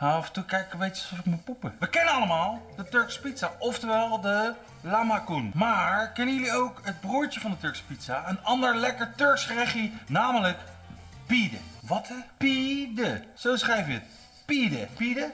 Af 0.00 0.26
en 0.26 0.32
toe 0.32 0.44
kijk 0.44 0.72
een 0.72 0.78
beetje 0.78 1.16
ik 1.16 1.24
moet 1.24 1.44
poepen. 1.44 1.74
We 1.78 1.88
kennen 1.88 2.14
allemaal 2.14 2.62
de 2.76 2.88
Turkse 2.88 3.20
pizza, 3.20 3.52
oftewel 3.58 4.20
de 4.20 4.54
lamakoen. 4.80 5.50
Maar 5.54 6.12
kennen 6.12 6.34
jullie 6.34 6.52
ook 6.52 6.80
het 6.82 7.00
broertje 7.00 7.40
van 7.40 7.50
de 7.50 7.56
Turkse 7.58 7.84
pizza? 7.84 8.28
Een 8.28 8.42
ander 8.42 8.76
lekker 8.76 9.12
Turks 9.16 9.44
gerechtje, 9.44 9.90
namelijk 10.06 10.58
pide. 11.26 11.56
Wat 11.80 12.08
hè? 12.08 12.14
Pide. 12.36 13.24
Zo 13.34 13.56
schrijf 13.56 13.86
je 13.86 13.92
het. 13.92 14.02
Pide. 14.44 14.88
Pide? 14.96 15.30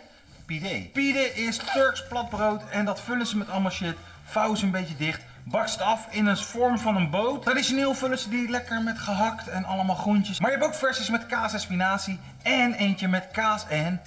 Pide. 0.46 0.90
Pide 0.92 1.34
is 1.34 1.56
Turks 1.56 2.06
platbrood 2.06 2.62
en 2.70 2.84
dat 2.84 3.00
vullen 3.00 3.26
ze 3.26 3.36
met 3.36 3.50
allemaal 3.50 3.70
shit. 3.70 3.96
Vouwen 4.24 4.58
ze 4.58 4.64
een 4.64 4.70
beetje 4.70 4.96
dicht. 4.96 5.22
Het 5.50 5.80
af 5.80 6.06
in 6.10 6.26
een 6.26 6.36
vorm 6.36 6.78
van 6.78 6.96
een 6.96 7.10
boot. 7.10 7.42
Traditioneel 7.42 7.94
vullen 7.94 8.18
ze 8.18 8.28
die 8.28 8.48
lekker 8.48 8.82
met 8.82 8.98
gehakt 8.98 9.48
en 9.48 9.64
allemaal 9.64 9.96
groentjes. 9.96 10.40
Maar 10.40 10.50
je 10.50 10.56
hebt 10.56 10.68
ook 10.68 10.74
versies 10.78 11.10
met 11.10 11.26
kaas 11.26 11.52
en 11.52 11.60
spinazie. 11.60 12.20
En 12.42 12.74
eentje 12.74 13.08
met 13.08 13.28
kaas 13.32 13.68
en... 13.68 14.00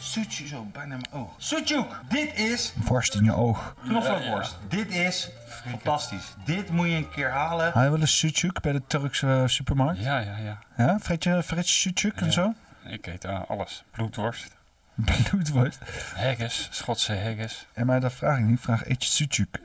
Sucuk, 0.00 0.46
zo 0.46 0.64
bijna 0.72 0.88
mijn 0.96 1.12
oog. 1.12 1.34
Sucuk, 1.36 1.86
dit 2.08 2.38
is 2.38 2.72
Worst 2.84 3.14
in 3.14 3.24
je 3.24 3.34
oog. 3.34 3.74
knoflookworst. 3.82 4.56
Dit 4.68 4.88
is 4.90 5.28
fantastisch. 5.46 6.34
Dit 6.44 6.70
moet 6.70 6.86
je 6.88 6.94
een 6.96 7.10
keer 7.10 7.30
halen. 7.30 7.72
Haal 7.72 7.84
je 7.84 7.90
wel 7.90 8.00
eens 8.00 8.18
sucuk 8.18 8.60
bij 8.60 8.72
de 8.72 8.82
Turkse 8.86 9.26
eh, 9.26 9.46
supermarkt? 9.46 10.00
Ja, 10.00 10.18
ja, 10.18 10.36
ja. 10.36 10.58
Ja? 10.76 10.98
Vreet 11.00 11.24
je, 11.24 11.42
vreet 11.42 11.68
je 11.68 11.74
sucuk 11.74 12.16
en 12.20 12.24
Ja. 12.26 12.30
zo? 12.32 12.54
Ik 12.84 13.06
eet 13.06 13.24
eh, 13.24 13.40
alles. 13.48 13.84
Bloedworst. 13.90 14.56
Bloedworst. 15.30 15.78
Haggis, 16.16 16.68
Schotse 16.70 17.14
haggis. 17.22 17.66
Ja, 17.76 17.84
maar 17.84 18.00
dat 18.00 18.12
vraag 18.12 18.38
ik 18.38 18.44
niet. 18.44 18.56
Ik 18.58 18.64
vraag, 18.64 18.88
eet 18.88 19.04
je 19.04 19.10
sucuk? 19.10 19.60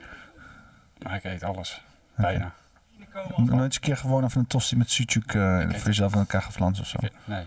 Maar 1.02 1.14
ik 1.14 1.24
eet 1.24 1.42
alles. 1.42 1.80
Bijna. 2.14 2.52
Nooit 3.36 3.62
eens 3.62 3.74
een 3.74 3.80
keer 3.80 3.96
gewoon 3.96 4.24
even 4.24 4.40
een 4.40 4.46
tosti 4.46 4.76
met 4.76 4.90
sucuk 4.90 5.34
eh, 5.34 5.58
voor 5.70 5.86
jezelf 5.86 6.12
in 6.12 6.18
elkaar 6.18 6.42
geflanst 6.42 6.80
of 6.80 6.86
zo? 6.86 6.98
Nee. 7.24 7.46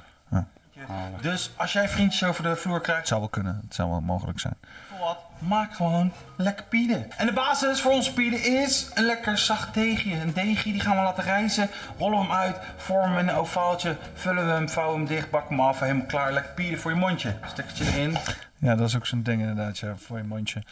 Dus 1.21 1.51
als 1.55 1.73
jij 1.73 1.89
vriendjes 1.89 2.23
over 2.23 2.43
de 2.43 2.55
vloer 2.55 2.81
krijgt, 2.81 2.99
Het 2.99 3.07
zou 3.09 3.19
wel 3.19 3.29
kunnen. 3.29 3.59
Het 3.63 3.75
zou 3.75 3.89
wel 3.89 4.01
mogelijk 4.01 4.39
zijn. 4.39 4.53
voor 4.89 4.99
wat, 4.99 5.17
maak 5.39 5.73
gewoon 5.73 6.11
lekker 6.37 6.65
pide. 6.65 7.07
En 7.17 7.25
de 7.25 7.33
basis 7.33 7.81
voor 7.81 7.91
onze 7.91 8.13
pide 8.13 8.35
is 8.35 8.91
een 8.93 9.03
lekker 9.05 9.37
zacht 9.37 9.73
deegje. 9.73 10.19
Een 10.21 10.33
deegje 10.33 10.71
die 10.71 10.81
gaan 10.81 10.95
we 10.95 11.01
laten 11.01 11.23
rijzen, 11.23 11.69
rollen 11.97 12.17
we 12.19 12.23
hem 12.25 12.33
uit, 12.33 12.57
vormen 12.77 13.15
we 13.15 13.21
in 13.21 13.27
een 13.27 13.35
ovaaltje, 13.35 13.95
vullen 14.13 14.45
we 14.45 14.51
hem, 14.51 14.69
vouwen 14.69 14.97
hem 14.97 15.07
dicht, 15.07 15.29
bakken 15.29 15.55
hem 15.55 15.65
af, 15.65 15.79
helemaal 15.79 16.05
klaar. 16.05 16.33
Lekker 16.33 16.53
pide 16.53 16.77
voor 16.77 16.91
je 16.91 16.97
mondje. 16.97 17.35
Stekkertje 17.47 17.85
erin. 17.85 18.17
Ja, 18.57 18.75
dat 18.75 18.87
is 18.87 18.95
ook 18.95 19.05
zo'n 19.05 19.23
ding 19.23 19.41
inderdaad, 19.41 19.77
ja, 19.79 19.95
voor 19.97 20.17
je 20.17 20.23
mondje. 20.23 20.63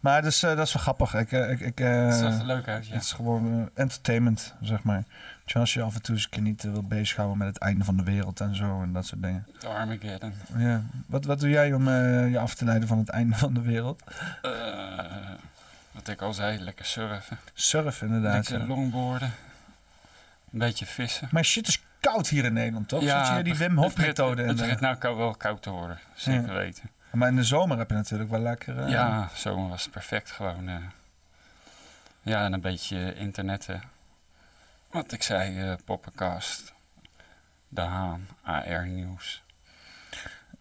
Maar 0.00 0.22
dus, 0.22 0.42
eh, 0.42 0.56
dat 0.56 0.66
is 0.66 0.72
wel 0.72 0.82
grappig. 0.82 1.14
Ik, 1.14 1.32
eh, 1.32 1.50
ik, 1.50 1.60
ik, 1.60 1.80
eh, 1.80 2.04
Het 2.06 2.14
zag 2.14 2.38
er 2.38 2.44
leuk 2.44 2.68
uit, 2.68 2.86
ja. 2.86 2.94
Het 2.94 3.02
is 3.02 3.12
gewoon 3.12 3.70
entertainment, 3.74 4.54
zeg 4.60 4.82
maar. 4.82 5.04
Als 5.54 5.74
je 5.74 5.82
af 5.82 5.94
en 5.94 6.02
toe 6.02 6.14
eens 6.14 6.24
een 6.24 6.30
keer 6.30 6.42
niet 6.42 6.64
eh, 6.64 6.70
wil 6.70 6.82
bezighouden 6.82 7.38
met 7.38 7.46
het 7.46 7.58
einde 7.58 7.84
van 7.84 7.96
de 7.96 8.02
wereld 8.02 8.40
en 8.40 8.54
zo 8.54 8.82
en 8.82 8.92
dat 8.92 9.06
soort 9.06 9.22
dingen. 9.22 9.46
Armageddon. 9.66 10.32
Ja. 10.56 10.82
Wat, 11.06 11.24
wat 11.24 11.40
doe 11.40 11.48
jij 11.48 11.72
om 11.72 11.88
eh, 11.88 12.30
je 12.30 12.38
af 12.38 12.54
te 12.54 12.64
leiden 12.64 12.88
van 12.88 12.98
het 12.98 13.08
einde 13.08 13.36
van 13.36 13.54
de 13.54 13.60
wereld? 13.60 14.02
Eh, 14.42 14.50
wat 15.92 16.08
ik 16.08 16.22
al 16.22 16.32
zei, 16.32 16.58
lekker 16.58 16.84
surfen. 16.84 17.38
Surfen 17.54 18.06
inderdaad. 18.06 18.34
Lekker 18.50 18.68
ja. 18.68 18.74
longboarden. 18.74 19.32
Een 20.52 20.58
beetje 20.58 20.86
vissen. 20.86 21.28
Maar 21.30 21.44
shit 21.44 21.68
is 21.68 21.82
koud 22.00 22.28
hier 22.28 22.44
in 22.44 22.52
Nederland, 22.52 22.88
toch? 22.88 23.02
Zit 23.02 23.36
je 23.36 23.42
die 23.42 23.56
Wim 23.56 23.78
Hof 23.78 23.96
methode 23.96 24.42
in? 24.42 24.48
Het 24.48 24.56
begint 24.56 24.80
nou 24.80 25.16
wel 25.16 25.34
koud 25.34 25.62
te 25.62 25.70
worden. 25.70 25.98
Zeker 26.14 26.46
Ja. 26.46 26.52
weten. 26.52 26.90
Maar 27.10 27.28
in 27.28 27.36
de 27.36 27.44
zomer 27.44 27.78
heb 27.78 27.88
je 27.90 27.94
natuurlijk 27.96 28.30
wel 28.30 28.40
lekker... 28.40 28.88
Ja, 28.88 29.28
zomer 29.34 29.68
was 29.68 29.82
het 29.82 29.90
perfect 29.90 30.30
gewoon. 30.30 30.70
ja, 32.22 32.44
en 32.44 32.52
een 32.52 32.60
beetje 32.60 33.14
internetten. 33.14 33.82
Wat 34.90 35.12
ik 35.12 35.22
zei, 35.22 35.60
eh 35.60 35.72
Poppenkast, 35.84 36.72
De 37.68 37.80
Haan, 37.80 38.26
AR 38.42 38.86
Nieuws. 38.86 39.42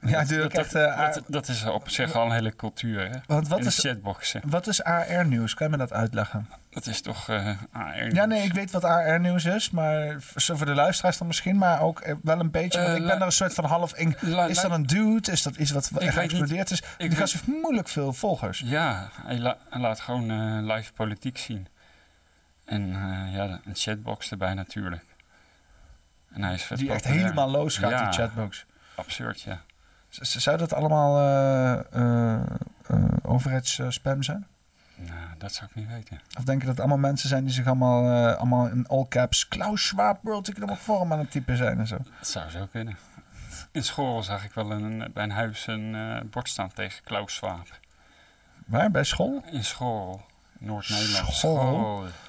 Ja, 0.02 0.24
dat, 0.24 0.30
dat, 0.30 0.54
echt, 0.54 0.74
eh, 0.76 1.14
dat, 1.14 1.24
dat 1.28 1.48
is 1.48 1.64
op 1.66 1.90
zich 1.90 2.14
al 2.16 2.26
een 2.26 2.32
hele 2.32 2.56
cultuur, 2.56 3.10
hè? 3.10 3.18
Want 3.26 3.48
wat 3.48 3.60
In 3.60 3.66
is- 3.66 3.80
chatboxen. 3.80 4.42
Wat 4.46 4.68
is 4.68 4.84
AR-nieuws? 4.84 5.54
Kan 5.54 5.66
je 5.68 5.72
me 5.72 5.78
dat 5.80 5.94
uitleggen? 5.94 6.50
Dat 6.70 6.86
is 6.88 7.02
toch 7.02 7.30
eh 7.30 7.48
AR 7.72 8.02
Nieuws? 8.02 8.14
Ja, 8.14 8.26
nee, 8.26 8.44
ik 8.44 8.54
weet 8.54 8.72
wat 8.72 8.84
AR-nieuws 8.84 9.46
is, 9.46 9.70
maar 9.70 10.16
voor 10.20 10.66
de 10.66 10.74
luisteraars 10.74 11.18
dan 11.18 11.28
misschien, 11.28 11.58
maar 11.58 11.82
ook 11.82 12.16
wel 12.24 12.40
een 12.40 12.52
beetje. 12.52 12.82
want 12.82 12.98
ik 12.98 13.06
ben 13.06 13.16
er 13.20 13.22
een 13.26 13.32
soort 13.32 13.54
van 13.54 13.66
half 13.66 13.94
in. 13.96 14.16
Is 14.48 14.62
dat 14.62 14.72
een 14.72 14.86
dude? 14.86 15.32
Is 15.32 15.42
dat 15.44 15.56
iets 15.56 15.72
wat 15.72 15.90
geëxplodeerd 15.94 16.72
is? 16.72 16.82
Ik 16.98 17.10
Die 17.10 17.16
gast 17.20 17.34
heeft 17.34 17.48
moeilijk 17.48 17.88
veel 17.88 18.14
volgers. 18.14 18.62
Ja, 18.66 19.10
hij, 19.26 19.38
la- 19.40 19.58
hij 19.70 19.82
laat 19.82 20.00
gewoon 20.00 20.66
live 20.74 20.94
politiek 20.94 21.38
zien. 21.38 21.68
En 22.70 22.90
eh, 22.96 23.34
ja, 23.36 23.60
een 23.66 23.76
chatbox 23.76 24.32
erbij 24.32 24.54
natuurlijk. 24.54 25.06
En 26.34 26.44
hij 26.44 26.54
is 26.54 26.64
vet 26.64 26.78
Die 26.78 26.90
echt 26.92 26.98
populair. 27.02 27.24
helemaal 27.24 27.50
los 27.50 27.78
gaat, 27.78 27.90
Ja, 27.92 28.04
die 28.04 28.14
chatbox. 28.14 28.66
Absurd, 28.96 29.42
ja. 29.42 29.62
Z- 30.10 30.20
Zou 30.36 30.58
dat 30.58 30.74
allemaal 30.74 31.18
eh 31.20 31.80
eh, 31.94 32.42
eh, 32.88 33.04
overheidsspam 33.22 34.24
zijn? 34.24 34.48
Nou, 34.96 35.38
dat 35.38 35.54
zou 35.54 35.70
ik 35.70 35.76
niet 35.76 35.88
weten. 35.88 36.22
Of 36.38 36.44
denk 36.44 36.60
je 36.60 36.66
dat 36.68 36.76
het 36.76 36.80
allemaal 36.80 37.10
mensen 37.10 37.30
zijn 37.30 37.44
die 37.44 37.54
zich 37.54 37.66
allemaal, 37.66 38.36
allemaal 38.36 38.68
in 38.68 38.88
all 38.88 39.06
caps 39.10 39.48
Klaus 39.48 39.88
Schwab 39.88 40.20
World 40.24 40.50
Economic 40.50 40.78
Forum 40.78 41.12
aan 41.14 41.20
het 41.20 41.32
typen 41.32 41.58
zijn 41.58 41.80
en 41.80 41.88
zo? 41.88 41.98
Dat 42.20 42.28
zou 42.28 42.50
zo 42.50 42.68
kunnen. 42.72 42.98
In 43.72 43.84
school 43.84 44.24
zag 44.24 44.44
ik 44.46 44.54
wel 44.54 44.72
een, 44.72 45.12
bij 45.14 45.24
een 45.24 45.32
huis 45.32 45.68
een 45.68 45.96
eh, 45.96 46.22
bord 46.30 46.50
staan 46.50 46.74
tegen 46.74 47.04
Klaus 47.04 47.34
Schwab. 47.36 47.68
Waar? 48.66 48.92
Bij 48.92 49.04
school? 49.04 49.44
In 49.52 49.64
school. 49.64 50.26
Noord-Nederland. 50.60 51.44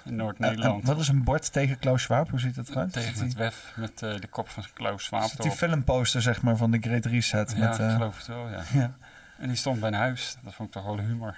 Noord-Nederland. 0.05 0.83
en 0.83 0.87
wat 0.87 0.99
is 0.99 1.09
een 1.09 1.25
bord 1.25 1.53
tegen 1.53 1.79
Klaus 1.79 2.03
Schwab? 2.03 2.31
Hoe 2.31 2.41
ziet 2.41 2.55
dat 2.55 2.69
eruit? 2.69 2.93
Tegen 2.93 3.25
het 3.25 3.35
wef 3.35 3.73
met 3.77 4.03
eh, 4.03 4.21
de 4.21 4.27
kop 4.27 4.49
van 4.49 4.65
Klaus 4.73 5.05
Schwab 5.05 5.23
is 5.23 5.33
die 5.33 5.51
filmposter 5.51 6.23
zeg 6.23 6.43
maar 6.43 6.57
van 6.57 6.71
de 6.71 6.79
Great 6.79 7.05
Reset? 7.05 7.53
Ja, 7.57 7.59
met, 7.69 7.75
ik 7.75 7.81
eh, 7.81 7.95
geloof 7.95 8.17
het 8.17 8.27
wel, 8.27 8.49
ja. 8.49 8.63
ja. 8.81 8.97
En 9.39 9.49
die 9.49 9.57
stond 9.57 9.81
bij 9.81 9.89
een 9.89 9.95
huis. 9.95 10.37
Dat 10.43 10.55
vond 10.55 10.69
ik 10.69 10.75
toch 10.75 10.85
wel 10.85 10.99
humor. 10.99 11.37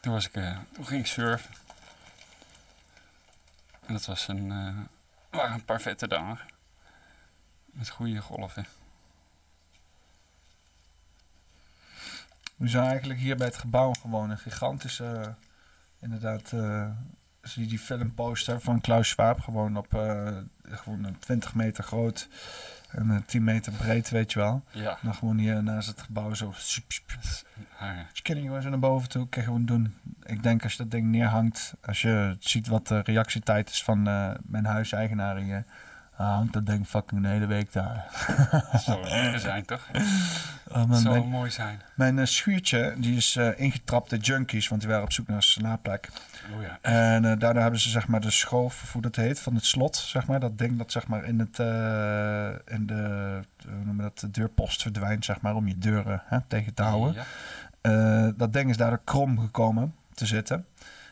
Toen, 0.00 0.12
was 0.12 0.26
ik, 0.26 0.34
eh, 0.34 0.58
toen 0.72 0.86
ging 0.86 1.00
ik 1.00 1.06
surfen. 1.06 1.54
En 3.86 3.92
dat 3.92 4.06
was 4.06 4.28
een, 4.28 4.50
eh, 4.50 5.38
waren 5.38 5.54
een 5.54 5.64
paar 5.64 5.80
vette 5.80 6.08
dagen. 6.08 6.46
Met 7.64 7.88
goede 7.88 8.20
golven. 8.20 8.66
We 12.56 12.68
zijn 12.68 12.86
eigenlijk 12.88 13.20
hier 13.20 13.36
bij 13.36 13.46
het 13.46 13.56
gebouw 13.56 13.92
gewoon 13.92 14.30
een 14.30 14.38
gigantische 14.38 15.34
inderdaad, 16.00 16.52
eh, 16.52 16.86
zie 17.42 17.62
je 17.62 17.68
die 17.68 17.78
filmposter 17.78 18.60
van 18.60 18.80
Klaus 18.80 19.08
Schwab 19.08 19.40
gewoon 19.40 19.76
op 19.76 19.94
eh, 19.94 20.36
gewoon 20.62 21.04
een 21.04 21.18
20 21.18 21.54
meter 21.54 21.84
groot 21.84 22.28
en 22.94 23.10
eh, 23.10 23.16
10 23.26 23.44
meter 23.44 23.72
breed, 23.72 24.10
weet 24.10 24.32
je 24.32 24.38
wel. 24.38 24.62
Ja. 24.70 24.98
Dan 25.02 25.14
gewoon 25.14 25.38
hier 25.38 25.62
naast 25.62 25.88
het 25.88 26.02
gebouw 26.02 26.34
zo. 26.34 26.54
Dus 28.10 28.22
kun 28.22 28.36
je 28.36 28.42
gewoon 28.42 28.62
zo 28.62 28.68
naar 28.68 28.78
boven 28.78 29.08
toe, 29.08 29.28
kan 29.28 29.42
je 29.42 29.48
gewoon 29.48 29.66
doen. 29.66 29.94
Ik 30.22 30.42
denk 30.42 30.62
als 30.62 30.72
je 30.72 30.78
dat 30.78 30.90
ding 30.90 31.06
neerhangt, 31.06 31.74
als 31.84 32.02
je 32.02 32.36
ziet 32.38 32.66
wat 32.66 32.86
de 32.86 33.00
reactietijd 33.00 33.70
is 33.70 33.82
van 33.82 34.08
eh, 34.08 34.30
mijn 34.42 34.64
huiseigenaar 34.64 35.36
hier, 35.36 35.64
dan 36.16 36.26
hangt 36.26 36.52
dat 36.52 36.66
ding 36.66 36.86
fucking 36.86 37.22
de 37.22 37.28
hele 37.28 37.46
week 37.46 37.72
daar. 37.72 38.06
Zou 38.74 39.08
lekker 39.08 39.40
zijn, 39.40 39.64
toch? 39.64 39.88
Man, 40.72 40.96
Zou 40.96 41.24
mooi 41.26 41.50
zijn. 41.50 41.80
Mijn 41.94 42.18
eh, 42.18 42.24
schuurtje, 42.26 42.94
die 42.98 43.16
is 43.16 43.36
eh, 43.36 43.60
ingetrapt 43.60 44.10
door 44.10 44.18
junkies, 44.18 44.68
want 44.68 44.80
die 44.80 44.90
waren 44.90 45.04
op 45.04 45.12
zoek 45.12 45.26
naar 45.26 45.36
een 45.36 45.42
slaapplek. 45.42 46.08
Oh 46.54 46.62
ja. 46.62 46.78
En 46.80 47.22
daardoor 47.22 47.62
hebben 47.62 47.80
ze 47.80 47.88
zeg 47.88 48.08
maar 48.08 48.20
de 48.20 48.30
schoof, 48.30 48.82
of 48.82 48.92
hoe 48.92 49.02
dat 49.02 49.16
heet, 49.16 49.40
van 49.40 49.54
het 49.54 49.64
slot, 49.64 49.96
zeg 49.96 50.26
maar. 50.26 50.40
Dat 50.40 50.58
ding 50.58 50.78
dat 50.78 50.92
zeg 50.92 51.06
maar 51.06 51.24
in, 51.24 51.38
het, 51.38 51.58
in 52.74 52.86
de, 52.86 53.40
hoe 53.84 53.96
dat, 53.96 54.18
de 54.18 54.30
deurpost 54.30 54.82
verdwijnt, 54.82 55.24
zeg 55.24 55.40
maar, 55.40 55.54
om 55.54 55.68
je 55.68 55.78
deuren 55.78 56.22
hè, 56.24 56.38
tegen 56.48 56.74
te 56.74 56.82
houden. 56.82 57.24
Ja. 57.82 58.32
Dat 58.36 58.52
ding 58.52 58.70
is 58.70 58.76
daardoor 58.76 59.00
krom 59.04 59.40
gekomen 59.40 59.94
te 60.14 60.26
zitten. 60.26 60.66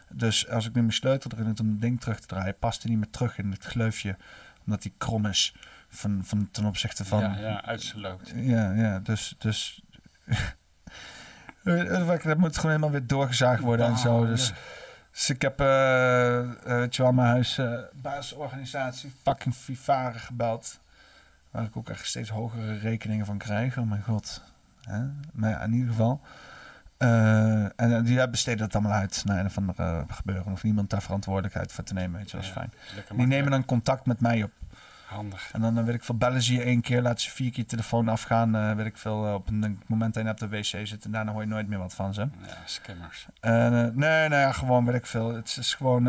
Dus 0.08 0.48
als 0.48 0.66
ik 0.66 0.74
nu 0.74 0.80
mijn 0.80 0.92
sleutel 0.92 1.30
erin 1.34 1.46
heb 1.46 1.60
om 1.60 1.68
het 1.68 1.80
ding 1.80 2.00
terug 2.00 2.20
te 2.20 2.26
draaien, 2.26 2.58
past 2.58 2.82
hij 2.82 2.90
niet 2.90 3.00
meer 3.00 3.10
terug 3.10 3.38
in 3.38 3.50
het 3.50 3.64
gleufje. 3.64 4.16
Omdat 4.64 4.82
hij 4.82 4.92
krom 4.98 5.26
is 5.26 5.54
van, 5.92 6.20
van, 6.24 6.48
ten 6.50 6.64
opzichte 6.64 7.04
van... 7.04 7.20
Ja, 7.20 7.36
ja. 7.38 7.62
Ja, 8.34 8.72
ja, 8.72 8.98
dus... 8.98 9.34
dus 9.38 9.82
dat 12.22 12.38
moet 12.38 12.56
gewoon 12.56 12.70
helemaal 12.70 12.90
weer 12.90 13.06
doorgezaagd 13.06 13.60
worden 13.60 13.86
en 13.86 13.98
zo. 13.98 14.12
Wauw, 14.12 14.26
Dus, 14.26 14.52
dus 15.10 15.30
ik 15.30 15.42
heb, 15.42 15.60
eh 15.60 16.38
eh, 16.38 16.48
weet 16.64 16.96
je 16.96 17.02
wel, 17.02 17.12
mijn 17.12 17.28
huis, 17.28 17.58
eh, 17.58 17.78
basisorganisatie, 17.92 19.12
fucking 19.22 19.56
Vivare 19.56 20.18
gebeld. 20.18 20.80
Waar 21.50 21.64
ik 21.64 21.76
ook 21.76 21.88
echt 21.88 22.06
steeds 22.06 22.30
hogere 22.30 22.78
rekeningen 22.78 23.26
van 23.26 23.38
krijg. 23.38 23.78
Oh 23.78 23.88
mijn 23.88 24.02
god. 24.02 24.42
Hè? 24.82 25.00
Maar 25.32 25.50
ja, 25.50 25.60
in 25.62 25.72
ieder 25.72 25.88
geval. 25.88 26.20
Eh, 27.02 27.62
en 27.64 27.72
eh, 27.76 28.04
die 28.04 28.28
besteden 28.28 28.58
dat 28.58 28.74
allemaal 28.74 28.98
uit 28.98 29.22
naar 29.24 29.38
een 29.38 29.46
of 29.46 29.56
andere 29.56 29.82
eh, 29.82 30.02
gebeuren. 30.08 30.52
Of 30.52 30.62
niemand 30.62 30.90
daar 30.90 31.02
verantwoordelijkheid 31.02 31.72
voor 31.72 31.84
te 31.84 31.94
nemen. 31.94 32.18
Weet 32.18 32.30
je, 32.30 32.36
dat 32.36 32.44
is 32.46 32.52
Ja, 32.52 32.54
fijn. 32.54 32.72
Die 33.16 33.26
nemen 33.26 33.50
dan 33.50 33.64
contact 33.64 34.06
met 34.06 34.20
mij 34.20 34.42
op. 34.42 34.50
Handig. 35.12 35.50
En 35.52 35.60
dan 35.60 35.78
eh, 35.78 35.84
weet 35.84 35.94
ik 35.94 36.04
veel, 36.04 36.16
bellen 36.16 36.42
ze 36.42 36.52
je 36.54 36.62
één 36.62 36.80
keer, 36.80 37.02
laten 37.02 37.20
ze 37.20 37.30
vier 37.30 37.50
keer 37.52 37.66
telefoon 37.66 38.08
afgaan. 38.08 38.54
eh 38.54 38.72
weet 38.74 38.86
ik 38.86 38.96
veel, 38.96 39.26
eh, 39.26 39.34
op 39.34 39.48
een 39.48 39.80
moment 39.86 40.14
dat 40.14 40.24
je 40.24 40.30
op 40.30 40.38
de 40.38 40.48
wc 40.48 40.64
zit. 40.86 41.04
En 41.04 41.10
daarna 41.10 41.32
hoor 41.32 41.42
je 41.42 41.48
nooit 41.48 41.68
meer 41.68 41.78
wat 41.78 41.94
van 41.94 42.14
ze. 42.14 42.20
Ja, 42.20 42.56
scammers. 42.64 43.26
En, 43.40 43.72
eh, 43.74 43.94
nee, 43.94 44.28
nou 44.28 44.40
ja, 44.40 44.52
gewoon 44.52 44.84
weet 44.84 44.94
ik 44.94 45.06
veel. 45.06 45.34
Het 45.34 45.56
is 45.60 45.74
gewoon, 45.74 46.04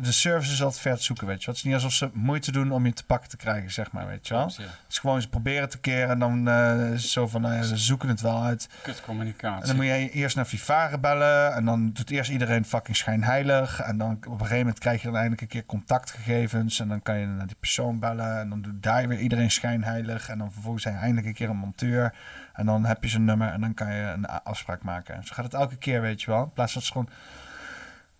de 0.00 0.12
service 0.12 0.52
is 0.52 0.62
altijd 0.62 0.82
ver 0.82 0.96
te 0.96 1.02
zoeken, 1.02 1.26
weet 1.26 1.40
je 1.40 1.46
wel. 1.46 1.54
Het 1.54 1.64
is 1.64 1.70
niet 1.70 1.82
alsof 1.82 1.92
ze 1.92 2.10
moeite 2.12 2.52
doen 2.52 2.72
om 2.72 2.86
je 2.86 2.92
te 2.92 3.04
pakken 3.04 3.28
te 3.28 3.36
krijgen, 3.36 3.70
zeg 3.70 3.92
maar, 3.92 4.06
weet 4.06 4.28
je 4.28 4.34
wel. 4.34 4.52
Ja. 4.56 4.62
Het 4.62 4.70
is 4.88 4.98
gewoon, 4.98 5.22
ze 5.22 5.28
proberen 5.28 5.68
te 5.68 5.78
keren 5.78 6.08
en 6.08 6.18
dan 6.18 6.48
eh, 6.48 6.92
is 6.92 7.12
zo 7.12 7.26
van, 7.26 7.40
nou 7.40 7.54
ja, 7.54 7.62
ze 7.62 7.76
zoeken 7.76 8.08
het 8.08 8.20
wel 8.20 8.42
uit. 8.42 8.68
Kut 8.82 9.00
communicatie. 9.00 9.60
En 9.60 9.66
dan 9.66 9.76
moet 9.76 9.84
je 9.84 10.10
eerst 10.10 10.36
naar 10.36 10.46
Vivare 10.46 10.98
bellen. 10.98 11.54
En 11.54 11.64
dan 11.64 11.90
doet 11.92 12.10
eerst 12.10 12.30
iedereen 12.30 12.64
fucking 12.64 12.96
schijnheilig. 12.96 13.80
En 13.80 13.98
dan 13.98 14.12
op 14.12 14.24
een 14.24 14.38
gegeven 14.38 14.58
moment 14.58 14.78
krijg 14.78 15.00
je 15.00 15.06
dan 15.06 15.16
eindelijk 15.16 15.42
een 15.42 15.48
keer 15.48 15.66
contactgegevens. 15.66 16.80
En 16.80 16.88
dan 16.88 17.02
kan 17.02 17.18
je 17.18 17.26
naar 17.26 17.46
die 17.46 17.56
persoon 17.60 17.98
bellen. 17.98 18.38
En 18.38 18.48
dan 18.48 18.62
doet 18.62 18.82
daar 18.82 19.08
weer 19.08 19.18
iedereen 19.18 19.50
schijnheilig. 19.50 20.28
En 20.28 20.38
dan 20.38 20.52
vervolgens 20.52 20.82
zijn 20.82 20.96
eindelijk 20.96 21.26
een 21.26 21.34
keer 21.34 21.48
een 21.48 21.56
monteur. 21.56 22.14
En 22.52 22.66
dan 22.66 22.84
heb 22.84 23.02
je 23.02 23.08
zijn 23.08 23.24
nummer 23.24 23.52
en 23.52 23.60
dan 23.60 23.74
kan 23.74 23.94
je 23.94 24.02
een 24.02 24.26
afspraak 24.26 24.82
maken. 24.82 25.14
En 25.14 25.24
zo 25.24 25.34
gaat 25.34 25.44
het 25.44 25.54
elke 25.54 25.76
keer, 25.76 26.00
weet 26.00 26.22
je 26.22 26.30
wel. 26.30 26.42
In 26.42 26.52
plaats 26.52 26.72
van 26.72 26.82
het 26.82 26.90
is 26.96 27.16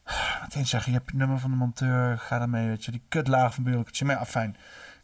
gewoon... 0.09 0.41
Meteen 0.43 0.67
zeggen, 0.67 0.93
je 0.93 0.99
hebt 0.99 1.11
je 1.11 1.17
nummer 1.17 1.39
van 1.39 1.51
de 1.51 1.57
monteur, 1.57 2.19
ga 2.19 2.39
daarmee, 2.39 2.69
weet 2.69 2.85
je. 2.85 2.91
Die 2.91 3.03
kutlaag 3.09 3.55
van 3.55 3.65
bureaucratie. 3.65 4.07
Maar 4.07 4.17
ja, 4.17 4.27
fijn. 4.27 4.57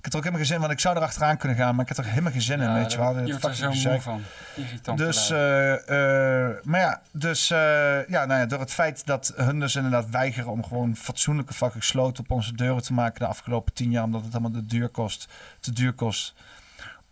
Ik 0.05 0.13
heb 0.13 0.23
er 0.23 0.29
ook 0.29 0.35
helemaal 0.35 0.47
geen 0.47 0.47
zin 0.47 0.55
in, 0.55 0.61
want 0.61 0.73
ik 0.73 0.81
zou 0.81 0.97
er 0.97 1.03
achteraan 1.03 1.37
kunnen 1.37 1.59
gaan, 1.59 1.75
maar 1.75 1.89
ik 1.89 1.97
heb 1.97 2.05
er 2.05 2.11
helemaal 2.11 2.33
geen 2.33 2.43
zin 2.43 2.61
in, 2.61 2.69
Ja, 2.69 2.75
weet 2.75 2.93
je 2.93 2.99
wel. 2.99 3.19
je 3.19 3.31
wordt 3.31 3.45
er 3.45 3.55
zo 3.55 3.65
moe 3.65 3.75
gezeik. 3.75 4.03
van. 4.03 4.23
Irritant 4.55 4.99
Dus, 4.99 5.31
eh, 5.31 5.73
eh, 5.73 6.57
maar 6.63 6.81
ja, 6.81 7.01
dus 7.11 7.51
eh, 7.51 8.09
ja, 8.09 8.25
nou 8.25 8.41
ja, 8.41 8.47
door 8.47 8.61
het 8.61 8.73
feit 8.73 9.07
dat 9.07 9.33
hun 9.37 9.61
dus 9.61 9.77
inderdaad 9.77 10.11
weigeren 10.11 10.51
om 10.51 10.65
gewoon 10.65 10.97
fatsoenlijke 10.97 11.55
fucking 11.55 11.85
sloten 11.85 12.25
op 12.25 12.31
onze 12.31 12.55
deuren 12.55 12.83
te 12.83 12.93
maken 12.93 13.19
de 13.19 13.27
afgelopen 13.27 13.73
tien 13.73 13.91
jaar, 13.91 14.05
omdat 14.05 14.25
het 14.25 14.33
allemaal 14.33 14.51
te 14.51 14.67
duur 14.67 14.89
kost, 14.89 15.29
te 15.61 15.73
duur 15.73 15.93
kost. 15.93 16.35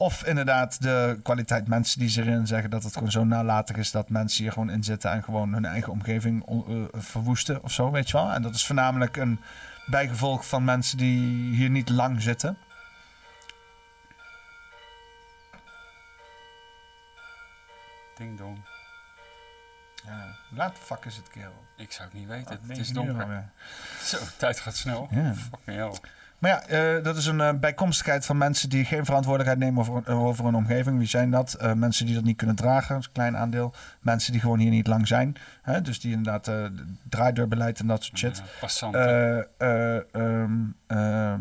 Of 0.02 0.24
inderdaad 0.24 0.82
de 0.82 1.20
kwaliteit 1.22 1.68
mensen 1.68 1.98
die 1.98 2.08
ze 2.08 2.22
erin 2.22 2.46
zeggen 2.46 2.70
dat 2.70 2.82
het 2.82 2.94
gewoon 2.94 3.10
zo 3.10 3.24
nalatig 3.24 3.76
is 3.76 3.90
dat 3.90 4.08
mensen 4.08 4.42
hier 4.42 4.52
gewoon 4.52 4.70
in 4.70 4.84
zitten 4.84 5.10
en 5.10 5.22
gewoon 5.22 5.52
hun 5.52 5.64
eigen 5.64 5.92
omgeving 5.92 6.46
eh, 6.48 7.00
verwoesten 7.02 7.62
of 7.62 7.72
zo, 7.72 7.90
weet 7.90 8.10
je 8.10 8.16
wel. 8.16 8.30
En 8.32 8.42
dat 8.42 8.54
is 8.54 8.66
voornamelijk 8.66 9.16
een 9.16 9.40
bijgevolg 9.86 10.48
van 10.48 10.64
mensen 10.64 10.98
die 10.98 11.54
hier 11.54 11.70
niet 11.70 11.88
lang 11.88 12.22
zitten. 12.22 12.58
Ding 18.16 18.38
dong. 18.38 18.58
Ja, 20.04 20.36
laat 20.50 20.76
de 20.76 20.82
fuck 20.82 21.04
is 21.04 21.16
het 21.16 21.28
kerel. 21.28 21.64
Ik 21.76 21.92
zou 21.92 22.08
het 22.08 22.18
niet 22.18 22.28
weten. 22.28 22.58
Oh, 22.62 22.68
het 22.68 22.78
is 22.78 22.88
donker. 22.88 23.50
Zo, 24.02 24.18
tijd 24.36 24.60
gaat 24.60 24.76
snel. 24.76 25.08
Ja. 25.10 25.34
Fucking 25.34 25.76
hell. 25.76 25.92
Maar 26.42 26.50
ja, 26.50 26.62
eh, 26.66 27.04
dat 27.04 27.16
is 27.16 27.26
een 27.26 27.40
eh, 27.40 27.52
bijkomstigheid 27.60 28.26
van 28.26 28.38
mensen 28.38 28.68
die 28.68 28.84
geen 28.84 29.04
verantwoordelijkheid 29.04 29.64
nemen 29.64 29.80
over, 29.80 30.14
over 30.14 30.44
hun 30.44 30.54
omgeving. 30.54 30.98
Wie 30.98 31.08
zijn 31.08 31.30
dat? 31.30 31.54
Eh, 31.54 31.72
mensen 31.72 32.06
die 32.06 32.14
dat 32.14 32.24
niet 32.24 32.36
kunnen 32.36 32.56
dragen, 32.56 32.88
dat 32.88 32.98
is 32.98 33.06
een 33.06 33.12
klein 33.12 33.36
aandeel. 33.36 33.74
Mensen 34.00 34.32
die 34.32 34.40
gewoon 34.40 34.58
hier 34.58 34.70
niet 34.70 34.86
lang 34.86 35.06
zijn. 35.08 35.36
Hè? 35.62 35.82
Dus 35.82 36.00
die 36.00 36.12
inderdaad 36.12 36.50
draaideurbeleid 37.08 37.80
en 37.80 37.86
dat 37.86 38.04
soort 38.04 38.18
shit. 38.18 38.42
Ja. 38.80 38.90
Eh, 38.92 39.38
eh, 39.58 40.02
ehm, 40.12 40.52
eh, 40.86 41.34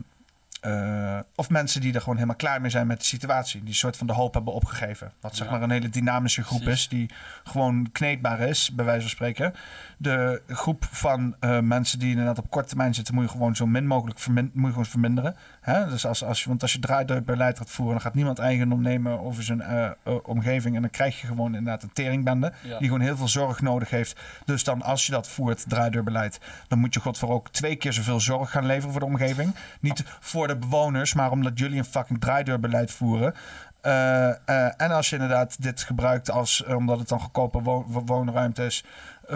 eh, 0.62 1.20
of 1.36 1.50
mensen 1.50 1.82
die 1.82 1.94
er 1.94 2.00
gewoon 2.00 2.16
helemaal 2.16 2.36
klaar 2.36 2.62
mee 2.62 2.70
zijn 2.70 2.88
met 2.88 3.00
de 3.00 3.06
situatie. 3.06 3.60
Die 3.60 3.70
een 3.70 3.76
soort 3.76 3.98
van 3.98 4.08
de 4.08 4.14
hoop 4.14 4.34
hebben 4.34 4.54
opgegeven. 4.54 5.12
Wat 5.20 5.36
zeg 5.36 5.48
Ja. 5.48 5.54
maar 5.54 5.62
een 5.62 5.72
hele 5.72 5.90
dynamische 5.90 6.44
groep 6.44 6.62
Precies. 6.62 6.82
is. 6.82 6.90
Die 6.90 7.10
gewoon 7.44 7.90
kneedbaar 7.92 8.40
is, 8.40 8.72
bij 8.72 8.86
wijze 8.86 9.02
van 9.02 9.10
spreken. 9.10 9.54
De 10.02 10.42
groep 10.48 10.86
van 10.92 11.36
eh, 11.40 11.60
mensen 11.60 12.00
die 12.00 12.10
inderdaad 12.10 12.38
op 12.38 12.50
korte 12.50 12.68
termijn 12.68 12.94
zitten... 12.94 13.14
moet 13.14 13.24
je 13.24 13.30
gewoon 13.30 13.56
zo 13.56 13.66
min 13.68 13.88
mogelijk 13.88 14.20
vermin- 14.20 14.52
moet 14.54 14.66
je 14.66 14.70
gewoon 14.72 14.86
verminderen. 14.86 15.36
Hè? 15.62 15.90
Dus 15.90 16.06
als, 16.06 16.24
als, 16.24 16.44
je- 16.44 16.50
want 16.50 16.62
als 16.62 16.74
je 16.74 16.80
draaideurbeleid 16.80 17.58
gaat 17.58 17.70
voeren... 17.70 17.94
dan 17.94 18.02
gaat 18.04 18.14
niemand 18.14 18.40
eigendom 18.40 18.82
nemen 18.82 19.20
over 19.20 19.44
zijn 19.44 19.62
eh, 19.62 19.86
eh, 20.04 20.16
omgeving. 20.24 20.76
En 20.76 20.82
dan 20.82 20.90
krijg 20.92 21.22
je 21.22 21.28
gewoon 21.28 21.56
inderdaad 21.56 21.84
een 21.84 21.94
teringbende... 21.94 22.54
Ja. 22.64 22.78
die 22.78 22.88
gewoon 22.88 23.02
heel 23.04 23.18
veel 23.18 23.28
zorg 23.28 23.62
nodig 23.62 23.90
heeft. 23.90 24.20
Dus 24.46 24.64
dan 24.64 24.82
als 24.82 25.06
je 25.06 25.12
dat 25.12 25.28
voert, 25.28 25.70
draaideurbeleid... 25.70 26.40
dan 26.68 26.80
moet 26.80 26.94
je 26.94 27.00
godver 27.00 27.30
ook 27.30 27.50
twee 27.50 27.76
keer 27.76 27.94
zoveel 27.94 28.20
zorg 28.20 28.52
gaan 28.52 28.66
leveren 28.66 28.92
voor 28.92 29.00
de 29.00 29.06
omgeving. 29.06 29.56
Niet 29.80 30.04
voor 30.20 30.48
de 30.48 30.58
bewoners, 30.58 31.14
maar 31.14 31.32
omdat 31.32 31.60
jullie 31.60 31.78
een 31.78 31.86
fucking 31.86 32.20
draaideurbeleid 32.22 32.92
voeren... 32.92 33.34
En 34.78 34.92
als 34.92 35.10
je 35.10 35.16
inderdaad 35.16 35.62
dit 35.64 35.82
gebruikt 35.84 36.32
als, 36.32 36.64
omdat 36.64 37.00
het 37.00 37.08
dan 37.08 37.20
goedkope 37.20 37.62
wo- 37.62 37.86
wo- 37.88 38.04
woonruimte 38.06 38.66
is 38.66 38.84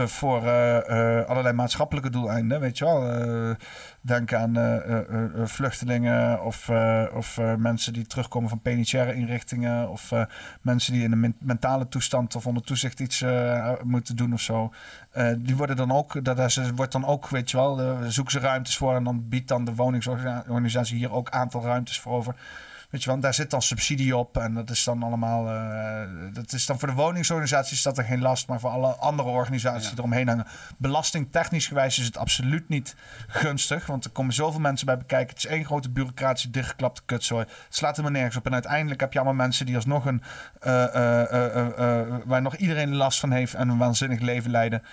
voor 0.06 0.46
eh, 0.46 1.20
eh, 1.20 1.26
allerlei 1.26 1.56
maatschappelijke 1.56 2.10
doeleinden, 2.10 2.60
weet 2.60 2.78
je 2.78 2.86
wel. 2.86 3.10
Eh, 3.12 3.56
denk 4.02 4.34
aan 4.34 4.58
eh, 4.58 4.76
eh, 4.76 4.98
eh, 5.10 5.24
eh, 5.24 5.46
vluchtelingen 5.46 6.44
of, 6.44 6.70
eh, 6.70 7.04
of 7.14 7.38
eh, 7.38 7.56
mensen 7.56 7.94
die 7.94 8.06
terugkomen 8.08 8.50
van 8.50 8.60
penitentiaire 8.62 9.14
inrichtingen 9.14 9.90
of 9.90 10.12
eh, 10.12 10.22
mensen 10.62 10.94
die 10.94 11.04
in 11.04 11.12
een 11.12 11.20
men- 11.20 11.36
mentale 11.40 11.88
toestand 11.88 12.36
of 12.36 12.48
onder 12.48 12.64
toezicht 12.64 13.00
iets 13.00 13.22
eh, 13.22 13.72
moeten 13.84 14.16
doen 14.16 14.34
of 14.34 14.42
zo. 14.42 14.74
Eh, 15.12 15.32
die 15.38 15.56
worden 15.56 15.76
dan 15.76 15.92
ook, 15.92 16.24
dat 16.26 16.40
is, 16.40 16.60
wordt 16.76 16.92
dan 16.92 17.06
ook, 17.06 17.30
weet 17.30 17.52
je 17.52 17.58
wel, 17.58 17.80
eh, 17.82 17.98
zoeken 18.08 18.34
ze 18.34 18.40
ruimtes 18.40 18.78
voor 18.78 18.96
en 18.96 19.04
dan 19.04 19.30
biedt 19.30 19.48
dan 19.48 19.66
de 19.66 19.76
woningsorganisatie 19.76 20.98
hier 20.98 21.12
ook 21.14 21.30
aantal 21.30 21.64
ruimtes 21.64 22.00
voor 22.00 22.14
over. 22.14 22.36
Weet 22.96 23.04
je 23.04 23.10
wel, 23.10 23.20
daar 23.20 23.34
zit 23.34 23.50
dan 23.50 23.62
subsidie 23.62 24.16
op 24.18 24.38
en 24.38 24.54
dat 24.54 24.70
is 24.70 24.84
dan 24.84 25.04
allemaal. 25.04 25.50
eh, 25.50 26.34
dat 26.34 26.54
is 26.54 26.66
dan 26.66 26.80
voor 26.80 26.88
de 26.88 26.94
woningsorganisaties 26.94 27.72
is 27.72 27.82
dat 27.84 27.98
er 27.98 28.04
geen 28.04 28.22
last, 28.22 28.48
maar 28.48 28.60
voor 28.60 28.70
alle 28.70 28.88
andere 28.96 29.30
organisaties 29.30 29.90
die 29.90 29.98
eromheen 29.98 30.28
hangen. 30.28 30.46
Belastingtechnisch 30.78 31.68
gewijs 31.68 32.00
is 32.00 32.06
het 32.06 32.18
absoluut 32.18 32.70
niet 32.70 32.96
gunstig, 33.28 33.86
want 33.86 34.06
er 34.06 34.12
komen 34.12 34.34
zoveel 34.34 34.60
mensen 34.60 34.86
bij 34.86 34.98
bekijken. 34.98 35.30
Het 35.36 35.38
is 35.46 35.46
één 35.52 35.66
grote 35.66 35.90
bureaucratische 35.90 36.50
dichtgeklapte 36.50 37.02
kutzooi. 37.06 37.46
Het 37.46 37.76
slaat 37.76 37.96
helemaal 37.96 38.18
nergens 38.18 38.38
op. 38.38 38.46
En 38.46 38.54
uiteindelijk 38.54 39.00
heb 39.00 39.14
je 39.14 39.20
allemaal 39.20 39.38
mensen 39.46 39.66
die 39.66 39.76
alsnog 39.76 40.06
een. 40.06 40.22
eh, 40.60 42.00
eh, 42.02 42.08
waar 42.26 42.42
nog 42.42 42.56
iedereen 42.56 42.96
last 42.96 43.20
van 43.20 43.32
heeft 43.32 43.54
en 43.54 43.70
een 43.70 43.78
waanzinnig 43.78 44.20
leven 44.20 44.52
leiden. 44.52 44.84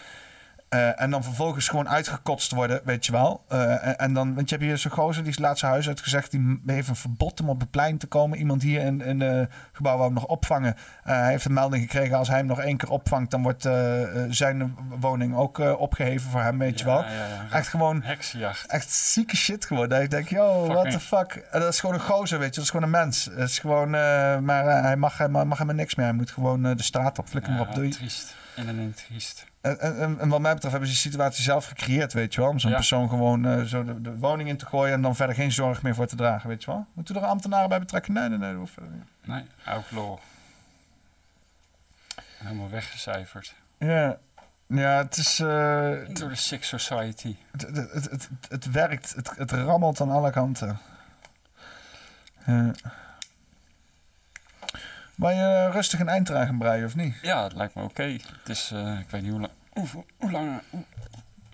Eh, 0.73 1.01
en 1.01 1.10
dan 1.10 1.25
vervolgens 1.25 1.68
gewoon 1.68 1.89
uitgekotst 1.89 2.52
worden, 2.52 2.81
weet 2.84 3.07
je 3.07 3.12
wel. 3.12 3.44
Eh, 3.49 3.86
en, 3.86 3.99
en 3.99 4.12
dan, 4.12 4.34
want 4.34 4.49
je 4.49 4.55
hebt 4.57 4.68
hier 4.68 4.78
zo'n 4.78 4.91
gozer, 4.91 5.23
die 5.23 5.33
is 5.33 5.39
laatst 5.39 5.59
zijn 5.59 5.73
huis 5.73 5.89
uitgezegd. 5.89 6.31
Die 6.31 6.60
heeft 6.67 6.89
een 6.89 6.97
verbod 6.97 7.41
om 7.41 7.49
op 7.49 7.60
het 7.60 7.70
plein 7.70 7.99
te 7.99 8.07
komen. 8.07 8.39
Iemand 8.39 8.62
hier 8.62 8.81
in, 8.81 9.01
in 9.01 9.20
het 9.20 9.51
gebouw 9.73 9.92
wou 9.97 10.05
hem 10.05 10.15
nog 10.15 10.26
opvangen. 10.26 10.75
Eh, 11.05 11.15
hij 11.17 11.31
heeft 11.31 11.44
een 11.44 11.52
melding 11.52 11.83
gekregen, 11.83 12.17
als 12.17 12.28
hij 12.28 12.36
hem 12.36 12.47
nog 12.47 12.60
één 12.60 12.76
keer 12.76 12.91
opvangt... 12.91 13.31
dan 13.31 13.42
wordt 13.42 13.65
eh, 13.65 14.02
eh, 14.02 14.31
zijn 14.31 14.76
woning 15.01 15.36
ook 15.36 15.59
eh, 15.59 15.81
opgeheven 15.81 16.31
voor 16.31 16.41
hem, 16.42 16.59
weet 16.59 16.78
je 16.78 16.84
wel. 16.84 17.01
Ja, 17.02 17.10
ja, 17.10 17.26
ja. 17.26 17.57
Echt 17.57 17.68
gewoon... 17.68 18.02
Heksenjacht. 18.02 18.67
Echt 18.67 18.91
zieke 18.91 19.36
shit 19.36 19.65
gewoon. 19.65 19.89
Dat 19.89 20.01
ik 20.02 20.10
denk, 20.10 20.28
yo, 20.28 20.67
what 20.67 20.91
the 20.91 21.01
fuck. 21.01 21.33
En 21.51 21.60
dat 21.60 21.73
is 21.73 21.81
gewoon 21.81 21.94
een 21.94 22.01
gozer, 22.02 22.39
weet 22.39 22.49
je. 22.49 22.55
Dat 22.55 22.65
is 22.65 22.70
gewoon 22.70 22.84
een 22.84 22.91
mens. 23.01 23.25
Het 23.25 23.49
is 23.49 23.59
gewoon... 23.59 23.94
eh, 23.94 24.39
maar 24.39 24.67
eh, 24.67 24.83
hij 24.83 24.97
mag, 24.97 25.18
hij 25.18 25.28
mag 25.28 25.59
helemaal 25.59 25.75
niks 25.75 25.94
meer. 25.94 26.07
Hij 26.07 26.15
moet 26.15 26.31
gewoon 26.31 26.67
eh, 26.67 26.76
de 26.76 26.83
straat 26.83 27.18
op. 27.18 27.28
Flikker 27.28 27.52
maar 27.52 27.60
op. 27.60 27.75
Doei. 27.75 27.89
triest. 27.89 28.34
In 28.55 28.69
een 28.69 28.79
intriest. 28.79 29.47
En, 29.61 29.81
en, 29.81 30.01
en- 30.01 30.19
en 30.21 30.29
wat 30.29 30.41
mij 30.41 30.53
betreft 30.53 30.73
hebben 30.75 30.91
ze 30.95 31.01
die 31.03 31.11
situatie 31.11 31.43
zelf 31.43 31.65
gecreëerd, 31.67 32.13
weet 32.13 32.35
je 32.35 32.41
wel. 32.41 32.51
Om 32.51 32.59
zo'n 32.59 32.71
Ja. 32.71 32.77
persoon 32.77 33.09
gewoon 33.09 33.47
eh, 33.47 33.63
zo 33.63 33.85
de, 33.85 34.01
de 34.01 34.17
woning 34.19 34.49
in 34.49 34.57
te 34.57 34.67
gooien 34.67 34.95
en 34.95 35.03
dan 35.03 35.17
verder 35.17 35.35
geen 35.35 35.53
zorg 35.53 35.83
meer 35.83 35.95
voor 35.95 36.07
te 36.07 36.17
dragen, 36.17 36.49
weet 36.49 36.65
je 36.65 36.71
wel. 36.71 36.87
Moeten 36.93 37.17
er 37.17 37.23
ambtenaren 37.25 37.69
bij 37.69 37.79
betrekken? 37.79 38.13
Nee, 38.13 38.29
nee, 38.29 38.39
nee, 38.39 38.49
dat 38.51 38.59
hoeft 38.59 38.73
verder 38.73 38.91
niet. 38.93 39.05
Nee, 39.25 39.45
outlaw. 39.65 40.19
Helemaal 42.39 42.71
weggecijferd. 42.71 43.55
Ja, 43.79 44.19
ja 44.67 44.97
het 44.97 45.17
is... 45.17 45.41
eh, 45.41 45.47
Door 46.13 46.29
de 46.29 46.35
Sick 46.35 46.65
Society. 46.65 47.37
Het, 47.51 47.63
het, 47.63 47.77
het, 47.93 48.11
het, 48.11 48.29
het 48.49 48.71
werkt, 48.71 49.15
het, 49.15 49.31
het 49.37 49.51
rammelt 49.53 50.01
aan 50.01 50.11
alle 50.11 50.31
kanten. 50.31 50.79
Ja. 52.47 52.73
Wil 55.23 55.31
je 55.31 55.70
rustig 55.70 56.01
een 56.01 56.09
eind 56.09 56.28
eraan 56.28 56.47
gaan 56.47 56.59
breien, 56.59 56.84
of 56.86 56.94
niet? 56.97 57.15
Ja, 57.23 57.42
het 57.42 57.52
lijkt 57.55 57.75
me 57.75 57.83
oké. 57.83 58.02
Het 58.02 58.49
is, 58.49 58.70
eh, 58.75 58.99
ik 58.99 59.10
weet 59.10 59.23
niet 59.23 59.31
hoe 59.31 59.41
lang, 59.41 59.52
hoe, 59.73 60.05
hoe 60.18 60.31
lang 60.31 60.60
hoe, 60.70 60.83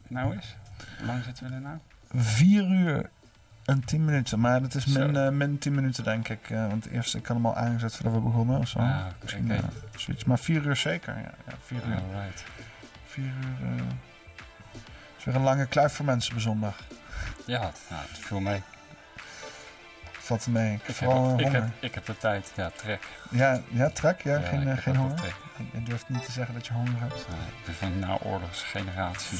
nou 0.08 0.36
is. 0.36 0.56
Hoe 0.98 1.06
lang 1.06 1.24
zitten 1.24 1.48
we 1.48 1.54
er 1.54 1.60
nou? 1.60 1.78
Vier 2.14 2.62
uur 2.70 3.10
en 3.64 3.84
tien 3.84 4.04
minuten, 4.04 4.40
maar 4.40 4.62
dat 4.62 4.74
is 4.74 4.86
min, 4.86 5.16
eh, 5.16 5.28
min 5.28 5.58
tien 5.58 5.74
minuten, 5.74 6.04
denk 6.04 6.28
ik. 6.28 6.50
eh, 6.50 6.66
want 6.66 6.86
eerst, 6.86 7.14
ik 7.14 7.26
had 7.26 7.36
hem 7.36 7.46
al 7.46 7.56
aangezet 7.56 7.94
voordat 7.94 8.12
we 8.12 8.20
begonnen. 8.20 8.58
Of 8.58 8.68
zo. 8.68 8.78
Ah, 8.78 9.04
oké, 9.06 9.14
Misschien, 9.22 9.44
oké. 9.52 9.54
eh, 9.54 9.98
zoiets. 10.00 10.24
Maar 10.24 10.38
vier 10.38 10.64
uur 10.66 10.76
zeker, 10.76 11.14
ja. 11.14 11.30
ja 11.46 11.52
vier 11.64 11.80
uur. 11.88 11.94
Alright. 12.14 12.44
Vier 13.06 13.24
uur... 13.24 13.82
is 15.18 15.24
weer 15.24 15.34
een 15.34 15.42
lange 15.42 15.66
kluif 15.66 15.92
voor 15.92 16.04
mensen 16.04 16.34
op 16.34 16.40
zondag. 16.40 16.76
Ja, 17.46 17.60
nou, 17.60 18.02
het 18.08 18.18
viel 18.18 18.40
mee. 18.40 18.62
Valt 20.28 20.46
mee. 20.46 20.74
Ik, 20.74 20.80
heb, 20.82 20.96
vooral 20.96 21.40
ik, 21.40 21.52
heb, 21.52 21.64
ik 21.80 21.94
heb 21.94 22.06
de 22.06 22.16
tijd. 22.16 22.52
Ja, 22.54 22.70
trek. 22.76 23.06
Ja, 23.30 23.60
ja, 23.68 23.90
trek? 23.90 24.22
Ja, 24.22 24.38
Ja, 24.38 24.48
geen, 24.48 24.68
eh, 24.68 24.78
geen 24.78 24.96
honger? 24.96 25.36
Je 25.72 25.82
durft 25.82 26.08
niet 26.08 26.24
te 26.24 26.32
zeggen 26.32 26.54
dat 26.54 26.66
je 26.66 26.72
honger 26.72 27.00
hebt. 27.00 27.20
Ik 27.20 27.64
ben 27.64 27.74
van 27.74 27.92
de 27.92 28.06
naoorlogsgeneratie. 28.06 29.38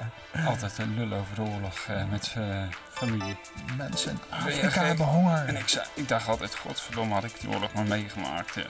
Altijd 0.50 0.78
een 0.78 0.94
lul 0.94 1.18
over 1.18 1.34
de 1.34 1.42
oorlog 1.42 1.86
eh, 1.88 2.04
met 2.10 2.34
eh, 2.36 2.62
familie. 2.90 3.36
Mensen 3.76 4.10
in 4.10 4.18
je 4.28 4.34
Afrika 4.34 4.84
hebben 4.84 5.06
honger. 5.06 5.46
En 5.46 5.56
ik, 5.56 5.68
zei, 5.68 5.86
ik 5.94 6.08
dacht 6.08 6.28
altijd, 6.28 6.54
godverdomme, 6.54 7.14
had 7.14 7.24
ik 7.24 7.40
die 7.40 7.50
oorlog 7.50 7.72
maar 7.72 7.86
meegemaakt. 7.86 8.54
Ja. 8.54 8.62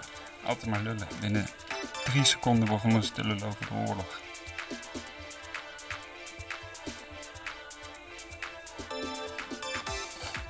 Altijd 0.45 0.67
maar 0.67 0.81
lullen. 0.81 1.09
Binnen 1.21 1.47
drie 2.05 2.25
seconden 2.25 2.69
begonnen 2.69 3.05
ze 3.05 3.13
te 3.13 3.25
lullen 3.25 3.47
over 3.47 3.67
de 3.67 3.75
oorlog. 3.75 4.21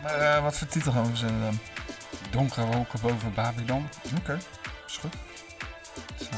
Maar 0.02 0.14
eh, 0.20 0.42
wat 0.42 0.56
voor 0.56 0.66
titel 0.66 0.92
gaan 0.92 1.02
we 1.02 1.08
verzinnen 1.08 1.40
dan? 1.40 1.58
Donkere 2.30 2.66
wolken 2.66 3.00
boven 3.00 3.34
Babylon. 3.34 3.88
Oké, 4.18 4.38
is 4.86 4.96
goed. 4.96 5.14
Zo. 6.18 6.36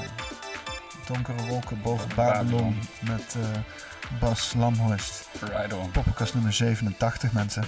Donkere 1.06 1.46
wolken 1.46 1.80
boven 1.82 2.08
Babylon. 2.14 2.44
Babylon 2.46 2.78
met 3.00 3.36
eh, 3.36 4.18
Bas 4.20 4.52
Lamhorst. 4.56 5.28
Right 5.40 5.72
on. 5.72 5.90
Poppenkast 5.90 6.34
nummer 6.34 6.52
87, 6.52 7.32
mensen. 7.32 7.64